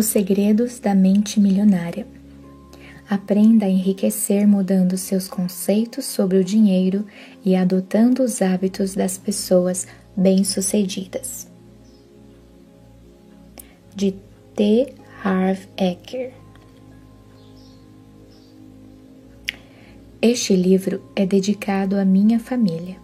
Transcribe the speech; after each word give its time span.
Os 0.00 0.06
segredos 0.06 0.78
da 0.78 0.94
mente 0.94 1.38
milionária. 1.38 2.06
Aprenda 3.06 3.66
a 3.66 3.68
enriquecer 3.68 4.48
mudando 4.48 4.96
seus 4.96 5.28
conceitos 5.28 6.06
sobre 6.06 6.38
o 6.38 6.42
dinheiro 6.42 7.04
e 7.44 7.54
adotando 7.54 8.22
os 8.22 8.40
hábitos 8.40 8.94
das 8.94 9.18
pessoas 9.18 9.86
bem-sucedidas. 10.16 11.50
De 13.94 14.14
T. 14.56 14.94
Harv 15.22 15.68
Eker. 15.76 16.32
Este 20.22 20.56
livro 20.56 21.02
é 21.14 21.26
dedicado 21.26 21.96
à 21.96 22.06
minha 22.06 22.40
família, 22.40 22.96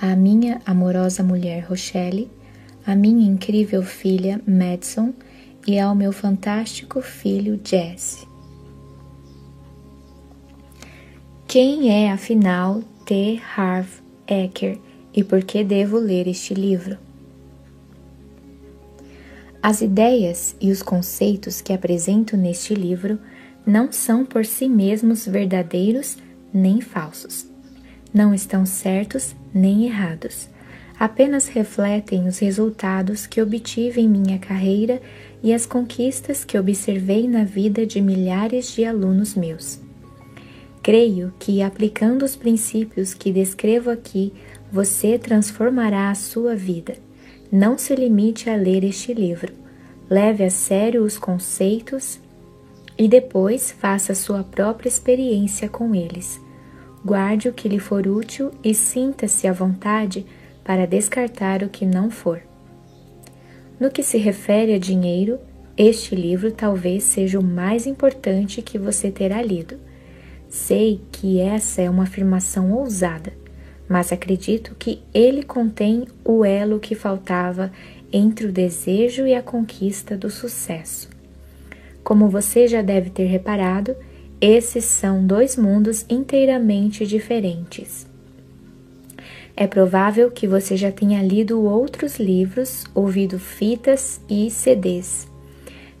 à 0.00 0.16
minha 0.16 0.60
amorosa 0.66 1.22
mulher 1.22 1.60
Rochelle, 1.68 2.28
à 2.84 2.96
minha 2.96 3.24
incrível 3.24 3.84
filha 3.84 4.42
Madison 4.44 5.14
e 5.66 5.78
ao 5.78 5.94
meu 5.94 6.12
fantástico 6.12 7.00
filho 7.00 7.60
Jesse. 7.64 8.26
Quem 11.46 11.90
é 11.90 12.10
afinal 12.10 12.82
T. 13.06 13.40
Harv 13.56 13.86
Eker 14.26 14.78
e 15.14 15.22
por 15.22 15.42
que 15.42 15.62
devo 15.62 15.98
ler 15.98 16.26
este 16.26 16.54
livro? 16.54 16.98
As 19.62 19.80
ideias 19.80 20.54
e 20.60 20.70
os 20.70 20.82
conceitos 20.82 21.60
que 21.60 21.72
apresento 21.72 22.36
neste 22.36 22.74
livro 22.74 23.18
não 23.66 23.90
são 23.90 24.26
por 24.26 24.44
si 24.44 24.68
mesmos 24.68 25.26
verdadeiros 25.26 26.18
nem 26.52 26.80
falsos. 26.80 27.46
Não 28.12 28.34
estão 28.34 28.66
certos 28.66 29.34
nem 29.54 29.86
errados. 29.86 30.48
Apenas 30.98 31.48
refletem 31.48 32.28
os 32.28 32.38
resultados 32.38 33.26
que 33.26 33.40
obtive 33.40 34.00
em 34.00 34.08
minha 34.08 34.38
carreira 34.38 35.00
e 35.44 35.52
as 35.52 35.66
conquistas 35.66 36.42
que 36.42 36.58
observei 36.58 37.28
na 37.28 37.44
vida 37.44 37.84
de 37.84 38.00
milhares 38.00 38.72
de 38.72 38.82
alunos 38.82 39.34
meus. 39.34 39.78
Creio 40.82 41.34
que, 41.38 41.60
aplicando 41.60 42.24
os 42.24 42.34
princípios 42.34 43.12
que 43.12 43.30
descrevo 43.30 43.90
aqui, 43.90 44.32
você 44.72 45.18
transformará 45.18 46.10
a 46.10 46.14
sua 46.14 46.56
vida. 46.56 46.94
Não 47.52 47.76
se 47.76 47.94
limite 47.94 48.48
a 48.48 48.56
ler 48.56 48.84
este 48.84 49.12
livro. 49.12 49.52
Leve 50.08 50.44
a 50.44 50.50
sério 50.50 51.04
os 51.04 51.18
conceitos 51.18 52.18
e 52.96 53.06
depois 53.06 53.70
faça 53.70 54.14
sua 54.14 54.42
própria 54.42 54.88
experiência 54.88 55.68
com 55.68 55.94
eles. 55.94 56.40
Guarde 57.04 57.50
o 57.50 57.52
que 57.52 57.68
lhe 57.68 57.78
for 57.78 58.06
útil 58.06 58.50
e 58.64 58.72
sinta-se 58.72 59.46
à 59.46 59.52
vontade 59.52 60.24
para 60.64 60.86
descartar 60.86 61.62
o 61.62 61.68
que 61.68 61.84
não 61.84 62.10
for. 62.10 62.40
No 63.78 63.90
que 63.90 64.02
se 64.02 64.18
refere 64.18 64.74
a 64.74 64.78
dinheiro, 64.78 65.38
este 65.76 66.14
livro 66.14 66.52
talvez 66.52 67.02
seja 67.04 67.38
o 67.38 67.42
mais 67.42 67.86
importante 67.86 68.62
que 68.62 68.78
você 68.78 69.10
terá 69.10 69.42
lido. 69.42 69.76
Sei 70.48 71.00
que 71.10 71.40
essa 71.40 71.82
é 71.82 71.90
uma 71.90 72.04
afirmação 72.04 72.72
ousada, 72.72 73.32
mas 73.88 74.12
acredito 74.12 74.76
que 74.78 75.02
ele 75.12 75.42
contém 75.42 76.06
o 76.24 76.44
elo 76.44 76.78
que 76.78 76.94
faltava 76.94 77.72
entre 78.12 78.46
o 78.46 78.52
desejo 78.52 79.26
e 79.26 79.34
a 79.34 79.42
conquista 79.42 80.16
do 80.16 80.30
sucesso. 80.30 81.10
Como 82.04 82.28
você 82.28 82.68
já 82.68 82.80
deve 82.80 83.10
ter 83.10 83.24
reparado, 83.24 83.96
esses 84.40 84.84
são 84.84 85.26
dois 85.26 85.56
mundos 85.56 86.06
inteiramente 86.08 87.04
diferentes. 87.04 88.06
É 89.56 89.68
provável 89.68 90.32
que 90.32 90.48
você 90.48 90.76
já 90.76 90.90
tenha 90.90 91.22
lido 91.22 91.62
outros 91.62 92.18
livros, 92.18 92.84
ouvido 92.92 93.38
fitas 93.38 94.20
e 94.28 94.50
CDs, 94.50 95.28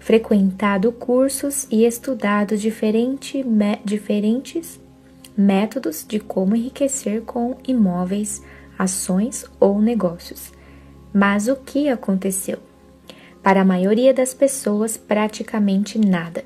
frequentado 0.00 0.90
cursos 0.90 1.64
e 1.70 1.84
estudado 1.84 2.56
diferente, 2.56 3.44
diferentes 3.84 4.80
métodos 5.36 6.04
de 6.06 6.18
como 6.18 6.56
enriquecer 6.56 7.22
com 7.22 7.56
imóveis, 7.66 8.42
ações 8.76 9.44
ou 9.60 9.80
negócios. 9.80 10.52
Mas 11.12 11.46
o 11.46 11.54
que 11.54 11.88
aconteceu? 11.88 12.58
Para 13.40 13.60
a 13.60 13.64
maioria 13.64 14.12
das 14.12 14.34
pessoas, 14.34 14.96
praticamente 14.96 15.96
nada. 15.96 16.44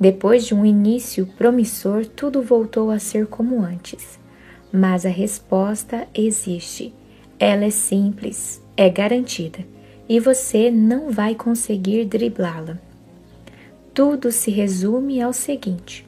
Depois 0.00 0.44
de 0.44 0.52
um 0.52 0.66
início 0.66 1.26
promissor, 1.38 2.06
tudo 2.06 2.42
voltou 2.42 2.90
a 2.90 2.98
ser 2.98 3.26
como 3.28 3.62
antes 3.62 4.18
mas 4.72 5.06
a 5.06 5.08
resposta 5.08 6.06
existe. 6.14 6.92
Ela 7.38 7.66
é 7.66 7.70
simples, 7.70 8.62
é 8.76 8.88
garantida 8.88 9.58
e 10.08 10.18
você 10.18 10.70
não 10.70 11.10
vai 11.10 11.34
conseguir 11.34 12.04
driblá-la. 12.04 12.78
Tudo 13.92 14.32
se 14.32 14.50
resume 14.50 15.20
ao 15.20 15.32
seguinte: 15.32 16.06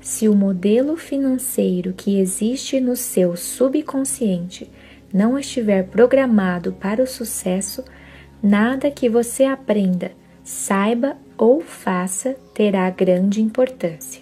se 0.00 0.28
o 0.28 0.34
modelo 0.34 0.96
financeiro 0.96 1.92
que 1.92 2.18
existe 2.18 2.80
no 2.80 2.96
seu 2.96 3.36
subconsciente 3.36 4.70
não 5.12 5.38
estiver 5.38 5.88
programado 5.88 6.72
para 6.72 7.02
o 7.02 7.06
sucesso, 7.06 7.84
nada 8.42 8.90
que 8.90 9.08
você 9.08 9.44
aprenda, 9.44 10.12
saiba 10.44 11.16
ou 11.36 11.60
faça 11.60 12.34
terá 12.54 12.88
grande 12.90 13.42
importância 13.42 14.19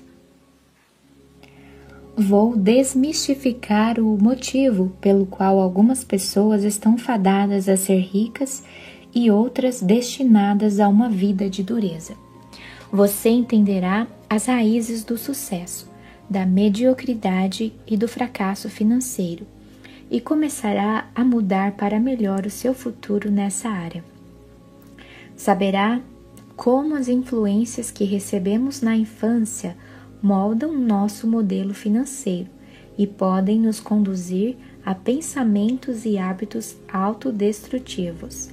vou 2.19 2.57
desmistificar 2.57 4.01
o 4.01 4.21
motivo 4.21 4.93
pelo 5.01 5.25
qual 5.25 5.61
algumas 5.61 6.03
pessoas 6.03 6.65
estão 6.65 6.99
fadadas 6.99 7.69
a 7.69 7.77
ser 7.77 8.01
ricas 8.01 8.65
e 9.15 9.31
outras 9.31 9.81
destinadas 9.81 10.81
a 10.81 10.89
uma 10.89 11.09
vida 11.09 11.49
de 11.49 11.63
dureza. 11.63 12.15
Você 12.91 13.29
entenderá 13.29 14.09
as 14.29 14.47
raízes 14.47 15.05
do 15.05 15.17
sucesso, 15.17 15.89
da 16.29 16.45
mediocridade 16.45 17.73
e 17.87 17.97
do 17.97 18.09
fracasso 18.09 18.69
financeiro 18.69 19.47
e 20.11 20.21
começará 20.21 21.09
a 21.15 21.23
mudar 21.23 21.73
para 21.73 22.01
melhor 22.01 22.45
o 22.45 22.51
seu 22.51 22.75
futuro 22.75 23.31
nessa 23.31 23.69
área. 23.69 24.03
Saberá 25.37 26.01
como 26.57 26.97
as 26.97 27.07
influências 27.07 27.93
que 27.93 28.03
recebemos 28.03 28.83
na 28.83 28.97
infância 28.97 29.77
moldam 30.23 30.73
nosso 30.73 31.27
modelo 31.27 31.75
financeiro 31.75 32.49
e 32.97 33.07
podem 33.07 33.61
nos 33.61 33.79
conduzir 33.79 34.57
a 34.85 34.95
pensamentos 34.95 36.05
e 36.05 36.19
hábitos 36.19 36.77
autodestrutivos. 36.93 38.51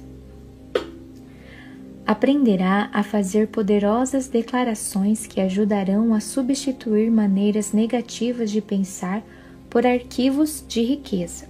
Aprenderá 2.06 2.88
a 2.92 3.02
fazer 3.02 3.48
poderosas 3.48 4.28
declarações 4.28 5.26
que 5.26 5.40
ajudarão 5.40 6.14
a 6.14 6.20
substituir 6.20 7.10
maneiras 7.10 7.72
negativas 7.72 8.50
de 8.50 8.60
pensar 8.60 9.24
por 9.68 9.84
arquivos 9.84 10.64
de 10.68 10.82
riqueza. 10.82 11.48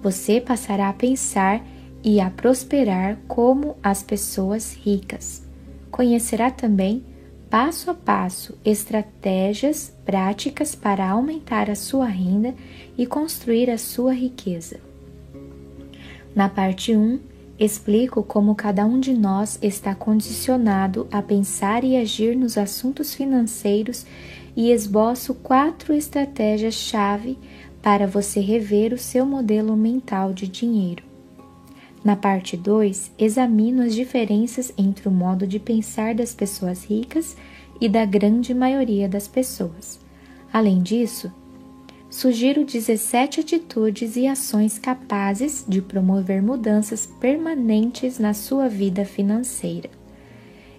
Você 0.00 0.40
passará 0.40 0.88
a 0.88 0.92
pensar 0.92 1.64
e 2.04 2.20
a 2.20 2.30
prosperar 2.30 3.18
como 3.26 3.76
as 3.82 4.00
pessoas 4.00 4.72
ricas. 4.72 5.42
Conhecerá 5.90 6.52
também 6.52 7.02
passo 7.50 7.90
a 7.90 7.94
passo 7.94 8.56
estratégias 8.64 9.92
práticas 10.04 10.74
para 10.74 11.08
aumentar 11.08 11.70
a 11.70 11.74
sua 11.74 12.06
renda 12.06 12.54
e 12.96 13.06
construir 13.06 13.70
a 13.70 13.78
sua 13.78 14.12
riqueza. 14.12 14.80
Na 16.34 16.48
parte 16.48 16.94
1, 16.94 17.18
explico 17.58 18.22
como 18.22 18.54
cada 18.54 18.84
um 18.84 19.00
de 19.00 19.14
nós 19.14 19.58
está 19.62 19.94
condicionado 19.94 21.08
a 21.10 21.22
pensar 21.22 21.84
e 21.84 21.96
agir 21.96 22.36
nos 22.36 22.58
assuntos 22.58 23.14
financeiros 23.14 24.06
e 24.54 24.70
esboço 24.70 25.34
quatro 25.34 25.94
estratégias-chave 25.94 27.38
para 27.82 28.06
você 28.06 28.40
rever 28.40 28.92
o 28.92 28.98
seu 28.98 29.24
modelo 29.24 29.76
mental 29.76 30.32
de 30.32 30.46
dinheiro. 30.46 31.07
Na 32.04 32.14
parte 32.14 32.56
2, 32.56 33.12
examino 33.18 33.82
as 33.82 33.94
diferenças 33.94 34.72
entre 34.78 35.08
o 35.08 35.10
modo 35.10 35.46
de 35.46 35.58
pensar 35.58 36.14
das 36.14 36.32
pessoas 36.32 36.84
ricas 36.84 37.36
e 37.80 37.88
da 37.88 38.04
grande 38.04 38.54
maioria 38.54 39.08
das 39.08 39.26
pessoas. 39.26 39.98
Além 40.52 40.80
disso, 40.80 41.32
sugiro 42.08 42.64
17 42.64 43.40
atitudes 43.40 44.16
e 44.16 44.26
ações 44.26 44.78
capazes 44.78 45.64
de 45.68 45.82
promover 45.82 46.40
mudanças 46.40 47.06
permanentes 47.20 48.18
na 48.18 48.32
sua 48.32 48.68
vida 48.68 49.04
financeira. 49.04 49.90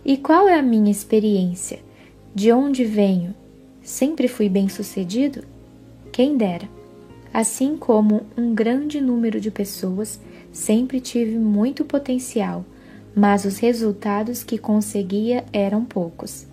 E 0.03 0.17
qual 0.17 0.47
é 0.47 0.57
a 0.57 0.63
minha 0.63 0.91
experiência? 0.91 1.79
De 2.33 2.51
onde 2.51 2.85
venho? 2.85 3.35
Sempre 3.83 4.27
fui 4.27 4.47
bem-sucedido? 4.47 5.43
Quem 6.11 6.37
dera! 6.37 6.67
Assim 7.33 7.77
como 7.77 8.25
um 8.35 8.55
grande 8.55 8.99
número 8.99 9.39
de 9.39 9.51
pessoas 9.51 10.19
Sempre 10.59 10.99
tive 10.99 11.39
muito 11.39 11.85
potencial, 11.85 12.65
mas 13.15 13.45
os 13.45 13.59
resultados 13.59 14.43
que 14.43 14.57
conseguia 14.57 15.45
eram 15.53 15.85
poucos. 15.85 16.45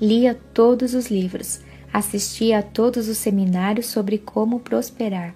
Lia 0.00 0.34
todos 0.54 0.94
os 0.94 1.10
livros, 1.10 1.60
assistia 1.92 2.60
a 2.60 2.62
todos 2.62 3.06
os 3.06 3.18
seminários 3.18 3.84
sobre 3.84 4.16
como 4.16 4.60
prosperar. 4.60 5.34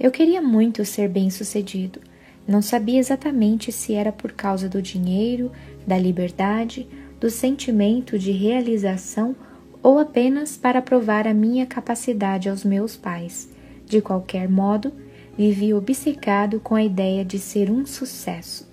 Eu 0.00 0.10
queria 0.10 0.42
muito 0.42 0.84
ser 0.84 1.08
bem-sucedido. 1.08 2.00
Não 2.46 2.60
sabia 2.60 2.98
exatamente 2.98 3.70
se 3.70 3.94
era 3.94 4.10
por 4.10 4.32
causa 4.32 4.68
do 4.68 4.82
dinheiro, 4.82 5.52
da 5.86 5.96
liberdade, 5.96 6.88
do 7.20 7.30
sentimento 7.30 8.18
de 8.18 8.32
realização 8.32 9.36
ou 9.80 10.00
apenas 10.00 10.56
para 10.56 10.82
provar 10.82 11.28
a 11.28 11.32
minha 11.32 11.66
capacidade 11.66 12.48
aos 12.48 12.64
meus 12.64 12.96
pais. 12.96 13.48
De 13.86 14.02
qualquer 14.02 14.48
modo, 14.48 14.92
vivi 15.40 15.72
obcecado 15.72 16.60
com 16.60 16.74
a 16.74 16.84
ideia 16.84 17.24
de 17.24 17.38
ser 17.38 17.70
um 17.70 17.86
sucesso. 17.86 18.70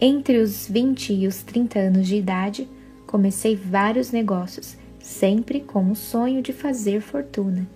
Entre 0.00 0.38
os 0.38 0.68
20 0.68 1.12
e 1.12 1.26
os 1.26 1.42
30 1.42 1.80
anos 1.80 2.06
de 2.06 2.14
idade, 2.14 2.68
comecei 3.04 3.56
vários 3.56 4.12
negócios, 4.12 4.76
sempre 5.00 5.58
com 5.58 5.90
o 5.90 5.96
sonho 5.96 6.40
de 6.40 6.52
fazer 6.52 7.00
fortuna. 7.00 7.66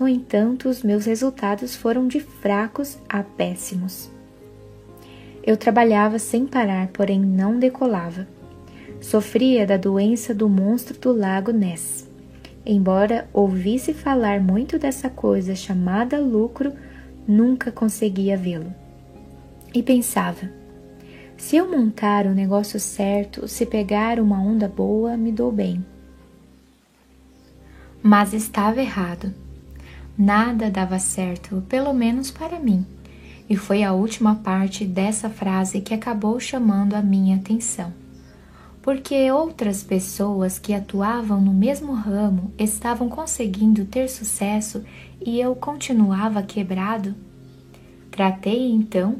No 0.00 0.08
entanto, 0.08 0.70
os 0.70 0.82
meus 0.82 1.04
resultados 1.04 1.76
foram 1.76 2.08
de 2.08 2.18
fracos 2.18 2.96
a 3.06 3.22
péssimos. 3.22 4.10
Eu 5.46 5.58
trabalhava 5.58 6.18
sem 6.18 6.46
parar, 6.46 6.88
porém 6.94 7.20
não 7.20 7.58
decolava. 7.58 8.26
Sofria 9.02 9.66
da 9.66 9.76
doença 9.76 10.34
do 10.34 10.48
monstro 10.48 10.98
do 10.98 11.12
lago 11.12 11.52
Ness. 11.52 12.08
Embora 12.64 13.28
ouvisse 13.34 13.92
falar 13.92 14.40
muito 14.40 14.78
dessa 14.78 15.10
coisa 15.10 15.54
chamada 15.54 16.18
lucro, 16.18 16.72
nunca 17.26 17.72
conseguia 17.72 18.36
vê-lo. 18.36 18.72
E 19.74 19.82
pensava: 19.82 20.50
se 21.36 21.56
eu 21.56 21.70
montar 21.70 22.26
o 22.26 22.34
negócio 22.34 22.78
certo, 22.78 23.46
se 23.48 23.66
pegar 23.66 24.20
uma 24.20 24.40
onda 24.40 24.68
boa, 24.68 25.16
me 25.16 25.32
dou 25.32 25.50
bem. 25.50 25.84
Mas 28.02 28.32
estava 28.32 28.80
errado. 28.80 29.32
Nada 30.16 30.70
dava 30.70 30.98
certo, 30.98 31.62
pelo 31.68 31.92
menos 31.92 32.30
para 32.30 32.60
mim. 32.60 32.86
E 33.48 33.56
foi 33.56 33.82
a 33.82 33.92
última 33.92 34.36
parte 34.36 34.84
dessa 34.84 35.28
frase 35.28 35.80
que 35.80 35.92
acabou 35.92 36.38
chamando 36.38 36.94
a 36.94 37.02
minha 37.02 37.36
atenção. 37.36 37.92
Porque 38.80 39.30
outras 39.32 39.82
pessoas 39.82 40.58
que 40.58 40.72
atuavam 40.72 41.40
no 41.40 41.52
mesmo 41.52 41.92
ramo 41.92 42.52
estavam 42.58 43.08
conseguindo 43.08 43.84
ter 43.84 44.08
sucesso 44.08 44.84
e 45.24 45.40
eu 45.40 45.54
continuava 45.54 46.42
quebrado? 46.42 47.14
Tratei 48.10 48.70
então 48.70 49.16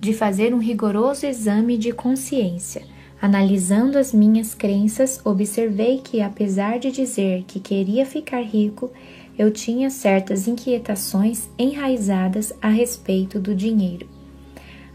de 0.00 0.12
fazer 0.12 0.52
um 0.54 0.58
rigoroso 0.58 1.26
exame 1.26 1.78
de 1.78 1.92
consciência. 1.92 2.82
Analisando 3.20 3.98
as 3.98 4.12
minhas 4.12 4.52
crenças, 4.52 5.20
observei 5.24 5.98
que, 5.98 6.20
apesar 6.20 6.80
de 6.80 6.90
dizer 6.90 7.44
que 7.46 7.60
queria 7.60 8.04
ficar 8.04 8.40
rico, 8.40 8.90
eu 9.38 9.50
tinha 9.50 9.90
certas 9.90 10.48
inquietações 10.48 11.48
enraizadas 11.58 12.52
a 12.60 12.68
respeito 12.68 13.38
do 13.38 13.54
dinheiro. 13.54 14.08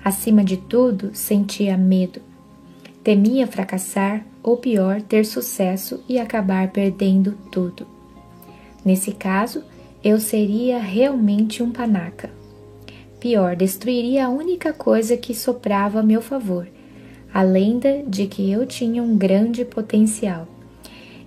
Acima 0.03 0.44
de 0.44 0.57
tudo, 0.57 1.12
sentia 1.13 1.77
medo. 1.77 2.21
Temia 3.03 3.48
fracassar, 3.48 4.25
ou 4.44 4.57
pior, 4.57 5.01
ter 5.01 5.25
sucesso 5.25 6.03
e 6.10 6.19
acabar 6.19 6.69
perdendo 6.71 7.38
tudo. 7.50 7.88
Nesse 8.83 9.12
caso, 9.13 9.63
eu 10.07 10.21
seria 10.21 10.80
realmente 10.80 11.62
um 11.62 11.69
panaca. 11.69 12.30
Pior, 13.19 13.57
destruiria 13.57 14.25
a 14.25 14.30
única 14.30 14.71
coisa 14.71 15.18
que 15.18 15.36
soprava 15.36 16.00
a 16.00 16.04
meu 16.04 16.21
favor, 16.21 16.65
a 17.33 17.42
lenda 17.42 18.04
de 18.07 18.25
que 18.25 18.50
eu 18.50 18.65
tinha 18.65 19.04
um 19.04 19.18
grande 19.18 19.65
potencial. 19.65 20.48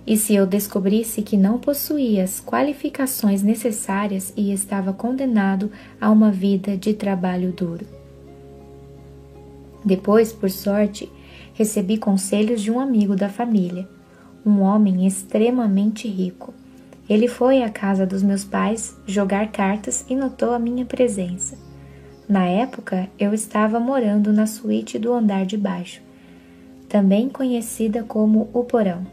E 0.07 0.17
se 0.17 0.33
eu 0.33 0.47
descobrisse 0.47 1.21
que 1.21 1.37
não 1.37 1.59
possuía 1.59 2.23
as 2.23 2.41
qualificações 2.41 3.43
necessárias 3.43 4.33
e 4.35 4.51
estava 4.51 4.91
condenado 4.91 5.71
a 6.01 6.09
uma 6.09 6.31
vida 6.31 6.75
de 6.75 6.95
trabalho 6.95 7.51
duro? 7.51 7.85
Depois, 9.85 10.33
por 10.33 10.49
sorte, 10.49 11.07
recebi 11.53 11.99
conselhos 11.99 12.59
de 12.59 12.71
um 12.71 12.79
amigo 12.79 13.15
da 13.15 13.29
família, 13.29 13.87
um 14.43 14.61
homem 14.61 15.05
extremamente 15.05 16.07
rico. 16.07 16.51
Ele 17.11 17.27
foi 17.27 17.61
à 17.61 17.69
casa 17.69 18.05
dos 18.05 18.23
meus 18.23 18.45
pais 18.45 18.97
jogar 19.05 19.51
cartas 19.51 20.05
e 20.09 20.15
notou 20.15 20.53
a 20.53 20.57
minha 20.57 20.85
presença. 20.85 21.57
Na 22.25 22.45
época, 22.45 23.09
eu 23.19 23.33
estava 23.33 23.81
morando 23.81 24.31
na 24.31 24.47
suíte 24.47 24.97
do 24.97 25.11
andar 25.11 25.45
de 25.45 25.57
baixo, 25.57 26.01
também 26.87 27.27
conhecida 27.27 28.01
como 28.01 28.49
o 28.53 28.63
porão. 28.63 29.05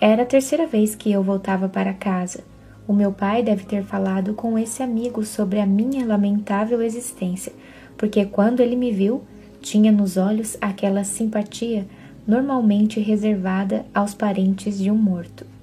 Era 0.00 0.22
a 0.22 0.24
terceira 0.24 0.66
vez 0.66 0.94
que 0.94 1.12
eu 1.12 1.22
voltava 1.22 1.68
para 1.68 1.92
casa. 1.92 2.42
O 2.88 2.94
meu 2.94 3.12
pai 3.12 3.42
deve 3.42 3.66
ter 3.66 3.84
falado 3.84 4.32
com 4.32 4.58
esse 4.58 4.82
amigo 4.82 5.26
sobre 5.26 5.60
a 5.60 5.66
minha 5.66 6.06
lamentável 6.06 6.80
existência, 6.80 7.52
porque 7.98 8.24
quando 8.24 8.60
ele 8.60 8.76
me 8.76 8.90
viu, 8.90 9.22
tinha 9.60 9.92
nos 9.92 10.16
olhos 10.16 10.56
aquela 10.58 11.04
simpatia 11.04 11.86
normalmente 12.26 12.98
reservada 12.98 13.84
aos 13.92 14.14
parentes 14.14 14.78
de 14.78 14.90
um 14.90 14.96
morto. 14.96 15.55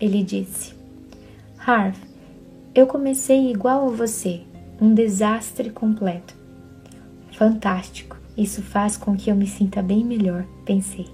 Ele 0.00 0.22
disse: 0.22 0.74
Harv, 1.66 1.96
eu 2.74 2.86
comecei 2.86 3.50
igual 3.50 3.88
a 3.88 3.90
você, 3.90 4.42
um 4.80 4.94
desastre 4.94 5.70
completo. 5.70 6.36
Fantástico, 7.32 8.16
isso 8.36 8.62
faz 8.62 8.96
com 8.96 9.16
que 9.16 9.30
eu 9.30 9.36
me 9.36 9.46
sinta 9.46 9.82
bem 9.82 10.04
melhor, 10.04 10.44
pensei. 10.64 11.06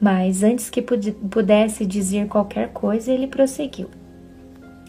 Mas 0.00 0.42
antes 0.42 0.70
que 0.70 0.82
pudesse 0.82 1.86
dizer 1.86 2.28
qualquer 2.28 2.72
coisa, 2.72 3.10
ele 3.10 3.26
prosseguiu. 3.26 3.88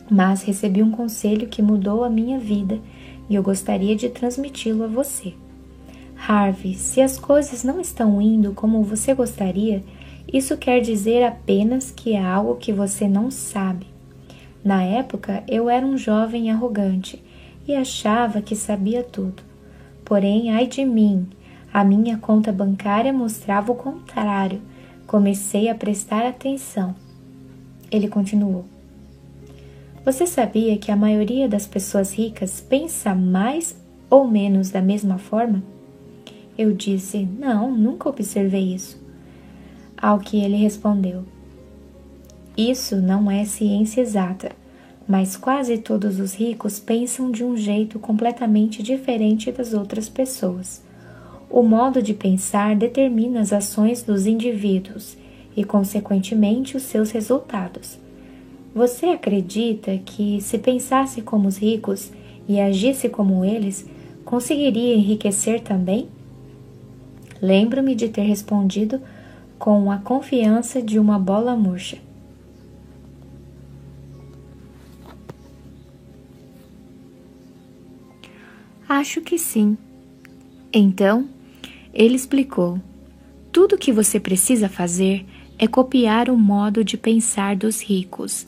Mas 0.10 0.44
recebi 0.44 0.84
um 0.84 0.92
conselho 0.92 1.48
que 1.48 1.62
mudou 1.62 2.04
a 2.04 2.10
minha 2.10 2.38
vida 2.38 2.80
e 3.30 3.36
eu 3.36 3.42
gostaria 3.42 3.96
de 3.96 4.10
transmiti-lo 4.10 4.84
a 4.84 4.88
você. 4.88 5.34
Harvey, 6.28 6.76
se 6.76 7.02
as 7.02 7.18
coisas 7.18 7.64
não 7.64 7.80
estão 7.80 8.22
indo 8.22 8.54
como 8.54 8.84
você 8.84 9.14
gostaria, 9.14 9.84
isso 10.32 10.58
quer 10.58 10.82
dizer 10.82 11.24
apenas 11.24 11.92
que 11.92 12.14
é 12.14 12.24
algo 12.24 12.56
que 12.56 12.74
você 12.74 13.08
não 13.08 13.30
sabe. 13.32 13.88
Na 14.64 14.84
época, 14.84 15.44
eu 15.48 15.70
era 15.70 15.86
um 15.86 15.98
jovem 15.98 16.52
arrogante 16.52 17.22
e 17.68 17.76
achava 17.76 18.42
que 18.42 18.56
sabia 18.56 19.04
tudo. 19.04 19.44
Porém, 20.04 20.52
ai 20.52 20.68
de 20.68 20.84
mim, 20.84 21.28
a 21.74 21.84
minha 21.84 22.18
conta 22.18 22.52
bancária 22.52 23.14
mostrava 23.14 23.72
o 23.72 23.76
contrário 23.76 24.62
Comecei 25.08 25.70
a 25.70 25.76
prestar 25.76 26.26
atenção. 26.26 26.96
Ele 27.92 28.08
continuou: 28.08 28.66
Você 30.04 30.26
sabia 30.26 30.78
que 30.78 30.92
a 30.92 30.96
maioria 30.96 31.48
das 31.48 31.68
pessoas 31.68 32.12
ricas 32.12 32.60
pensa 32.60 33.14
mais 33.14 33.80
ou 34.10 34.28
menos 34.28 34.72
da 34.72 34.82
mesma 34.82 35.20
forma? 35.20 35.64
Eu 36.58 36.74
disse: 36.74 37.24
Não, 37.24 37.72
nunca 37.72 38.10
observei 38.10 38.74
isso. 38.74 39.00
Ao 40.06 40.20
que 40.20 40.38
ele 40.38 40.56
respondeu: 40.56 41.24
Isso 42.56 42.98
não 42.98 43.32
é 43.32 43.44
ciência 43.44 44.02
exata, 44.02 44.52
mas 45.08 45.36
quase 45.36 45.80
todos 45.80 46.20
os 46.20 46.36
ricos 46.36 46.80
pensam 46.80 47.32
de 47.32 47.44
um 47.44 47.58
jeito 47.58 47.98
completamente 47.98 48.84
diferente 48.84 49.52
das 49.52 49.74
outras 49.74 50.08
pessoas. 50.08 50.84
O 51.50 51.64
modo 51.64 52.04
de 52.04 52.14
pensar 52.14 52.76
determina 52.76 53.40
as 53.40 53.52
ações 53.52 54.04
dos 54.04 54.28
indivíduos 54.28 55.18
e, 55.58 55.64
consequentemente, 55.64 56.78
os 56.78 56.84
seus 56.84 57.10
resultados. 57.10 57.98
Você 58.76 59.08
acredita 59.08 59.98
que, 60.06 60.40
se 60.40 60.60
pensasse 60.60 61.24
como 61.24 61.48
os 61.48 61.58
ricos 61.58 62.12
e 62.48 62.60
agisse 62.60 63.10
como 63.10 63.44
eles, 63.44 63.84
conseguiria 64.24 64.94
enriquecer 64.94 65.62
também? 65.62 66.08
Lembro-me 67.42 67.96
de 67.96 68.08
ter 68.08 68.22
respondido 68.22 69.02
com 69.58 69.92
a 69.92 69.98
confiança 69.98 70.82
de 70.82 71.00
uma 71.00 71.18
bola 71.18 71.56
murcha. 71.56 71.98
Acho 78.88 79.22
que 79.22 79.38
sim. 79.38 79.78
Então, 80.72 81.28
ele 81.94 82.16
explicou: 82.16 82.80
tudo 83.52 83.78
que 83.78 83.92
você 83.92 84.20
precisa 84.20 84.70
fazer 84.70 85.26
é 85.58 85.68
copiar 85.68 86.30
o 86.30 86.38
modo 86.38 86.84
de 86.84 86.98
pensar 86.98 87.56
dos 87.56 87.82
ricos. 87.82 88.46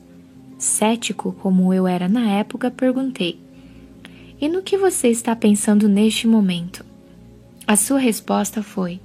Cético 0.57 1.31
como 1.33 1.73
eu 1.73 1.87
era 1.87 2.07
na 2.07 2.29
época, 2.31 2.69
perguntei: 2.69 3.39
E 4.39 4.47
no 4.47 4.61
que 4.61 4.77
você 4.77 5.07
está 5.07 5.35
pensando 5.35 5.87
neste 5.87 6.27
momento? 6.27 6.85
A 7.65 7.75
sua 7.75 7.99
resposta 7.99 8.61
foi: 8.61 8.99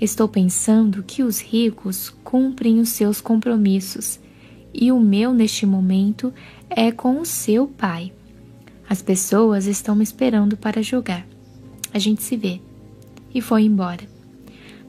Estou 0.00 0.28
pensando 0.28 1.02
que 1.02 1.22
os 1.22 1.40
ricos 1.40 2.10
cumprem 2.22 2.80
os 2.80 2.90
seus 2.90 3.20
compromissos 3.20 4.20
e 4.72 4.92
o 4.92 5.00
meu 5.00 5.32
neste 5.32 5.64
momento 5.64 6.32
é 6.68 6.92
com 6.92 7.20
o 7.20 7.24
seu 7.24 7.66
pai. 7.66 8.12
As 8.88 9.00
pessoas 9.00 9.66
estão 9.66 9.96
me 9.96 10.04
esperando 10.04 10.56
para 10.56 10.82
jogar. 10.82 11.26
A 11.94 11.98
gente 11.98 12.22
se 12.22 12.36
vê 12.36 12.60
e 13.34 13.40
foi 13.40 13.62
embora. 13.62 14.06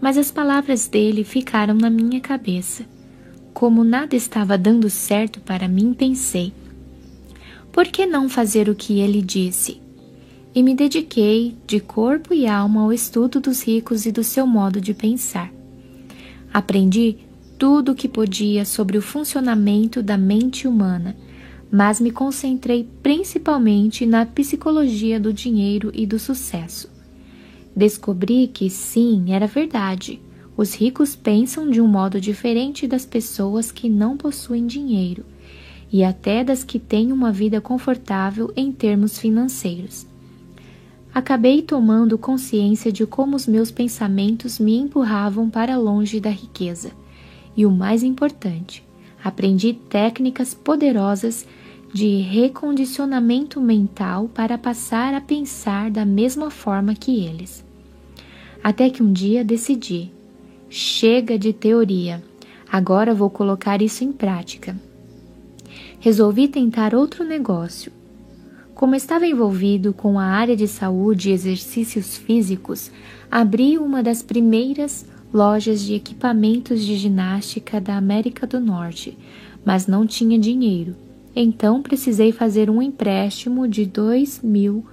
Mas 0.01 0.17
as 0.17 0.29
palavras 0.29 0.87
dele 0.87 1.23
ficaram 1.23 1.73
na 1.73 1.89
minha 1.89 2.19
cabeça. 2.19 2.85
Como 3.53 3.83
nada 3.83 4.15
estava 4.15 4.57
dando 4.57 4.89
certo 4.89 5.39
para 5.39 5.67
mim, 5.67 5.93
pensei: 5.93 6.53
por 7.71 7.87
que 7.87 8.05
não 8.05 8.27
fazer 8.27 8.69
o 8.69 8.75
que 8.75 8.99
ele 8.99 9.21
disse? 9.21 9.79
E 10.57 10.63
me 10.63 10.73
dediquei 10.73 11.55
de 11.67 11.79
corpo 11.79 12.33
e 12.33 12.47
alma 12.47 12.81
ao 12.81 12.91
estudo 12.91 13.39
dos 13.39 13.61
ricos 13.61 14.07
e 14.07 14.11
do 14.11 14.23
seu 14.23 14.47
modo 14.47 14.81
de 14.81 14.91
pensar. 14.91 15.53
Aprendi 16.51 17.17
tudo 17.59 17.91
o 17.91 17.95
que 17.95 18.07
podia 18.07 18.65
sobre 18.65 18.97
o 18.97 19.01
funcionamento 19.03 20.01
da 20.01 20.17
mente 20.17 20.67
humana, 20.67 21.15
mas 21.71 22.01
me 22.01 22.09
concentrei 22.09 22.89
principalmente 23.03 24.03
na 24.03 24.25
psicologia 24.25 25.19
do 25.19 25.31
dinheiro 25.31 25.91
e 25.93 26.07
do 26.07 26.17
sucesso. 26.17 26.89
Descobri 27.75 28.47
que 28.47 28.67
sim, 28.67 29.25
era 29.33 29.45
verdade. 29.45 30.19
Os 30.57 30.73
ricos 30.73 31.15
pensam 31.15 31.69
de 31.69 31.79
um 31.79 31.87
modo 31.87 32.19
diferente 32.19 32.87
das 32.87 33.05
pessoas 33.05 33.71
que 33.71 33.87
não 33.87 34.17
possuem 34.17 34.65
dinheiro 34.65 35.23
e 35.93 36.03
até 36.03 36.43
das 36.43 36.63
que 36.63 36.79
têm 36.79 37.11
uma 37.11 37.31
vida 37.31 37.61
confortável 37.61 38.51
em 38.55 38.71
termos 38.71 39.19
financeiros. 39.19 40.16
Acabei 41.17 41.63
tomando 41.63 42.15
consciência 42.15 42.91
de 42.91 43.03
como 43.07 43.36
os 43.36 43.47
meus 43.47 43.71
pensamentos 43.71 44.59
me 44.59 44.77
empurravam 44.77 45.50
para 45.50 45.75
longe 45.75 46.19
da 46.19 46.29
riqueza. 46.29 46.91
E 47.55 47.65
o 47.65 47.71
mais 47.71 48.03
importante, 48.03 48.83
aprendi 49.24 49.74
técnicas 49.74 50.53
poderosas 50.53 51.43
de 51.91 52.19
recondicionamento 52.19 53.59
mental 53.59 54.29
para 54.31 54.59
passar 54.59 55.15
a 55.15 55.19
pensar 55.19 55.89
da 55.89 56.05
mesma 56.05 56.51
forma 56.51 56.93
que 56.93 57.25
eles. 57.25 57.65
Até 58.63 58.88
que 58.88 59.01
um 59.01 59.12
dia 59.12 59.43
decidi: 59.43 60.12
chega 60.69 61.36
de 61.36 61.51
teoria, 61.51 62.24
agora 62.71 63.15
vou 63.15 63.31
colocar 63.31 63.81
isso 63.81 64.03
em 64.03 64.12
prática. 64.12 64.79
Resolvi 66.00 66.47
tentar 66.47 66.93
outro 66.93 67.24
negócio. 67.24 67.97
Como 68.77 68.93
estava 68.93 69.25
envolvido 69.25 69.91
com 69.91 70.19
a 70.19 70.24
área 70.24 70.55
de 70.55 70.67
saúde 70.67 71.31
e 71.31 71.34
exercícios 71.34 72.15
físicos, 72.15 72.91
abri 73.31 73.75
uma 73.75 74.03
das 74.03 74.22
primeiras 74.22 75.03
lojas 75.34 75.81
de 75.81 75.96
equipamentos 75.96 76.86
de 76.86 76.96
ginástica 76.96 77.81
da 77.81 77.98
América 77.98 78.46
do 78.46 78.60
Norte, 78.60 79.17
mas 79.65 79.88
não 79.88 80.05
tinha 80.05 80.38
dinheiro. 80.38 80.96
Então 81.36 81.81
precisei 81.81 82.31
fazer 82.31 82.69
um 82.69 82.79
empréstimo 82.79 83.67
de 83.67 83.84
2 83.84 84.43
mil 84.43 84.86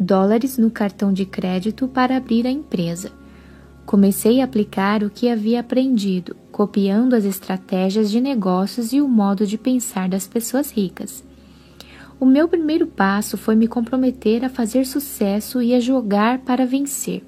dólares 0.00 0.56
no 0.56 0.70
cartão 0.70 1.12
de 1.12 1.26
crédito 1.26 1.86
para 1.86 2.16
abrir 2.16 2.46
a 2.46 2.50
empresa. 2.50 3.12
Comecei 3.84 4.40
a 4.40 4.44
aplicar 4.46 5.02
o 5.02 5.10
que 5.10 5.28
havia 5.28 5.60
aprendido, 5.60 6.34
copiando 6.50 7.12
as 7.12 7.26
estratégias 7.26 8.10
de 8.10 8.22
negócios 8.22 8.94
e 8.94 9.02
o 9.02 9.06
modo 9.06 9.46
de 9.46 9.58
pensar 9.58 10.08
das 10.08 10.26
pessoas 10.26 10.70
ricas. 10.70 11.25
O 12.18 12.24
meu 12.24 12.48
primeiro 12.48 12.86
passo 12.86 13.36
foi 13.36 13.54
me 13.54 13.68
comprometer 13.68 14.42
a 14.44 14.48
fazer 14.48 14.86
sucesso 14.86 15.60
e 15.60 15.74
a 15.74 15.80
jogar 15.80 16.38
para 16.38 16.64
vencer. 16.64 17.22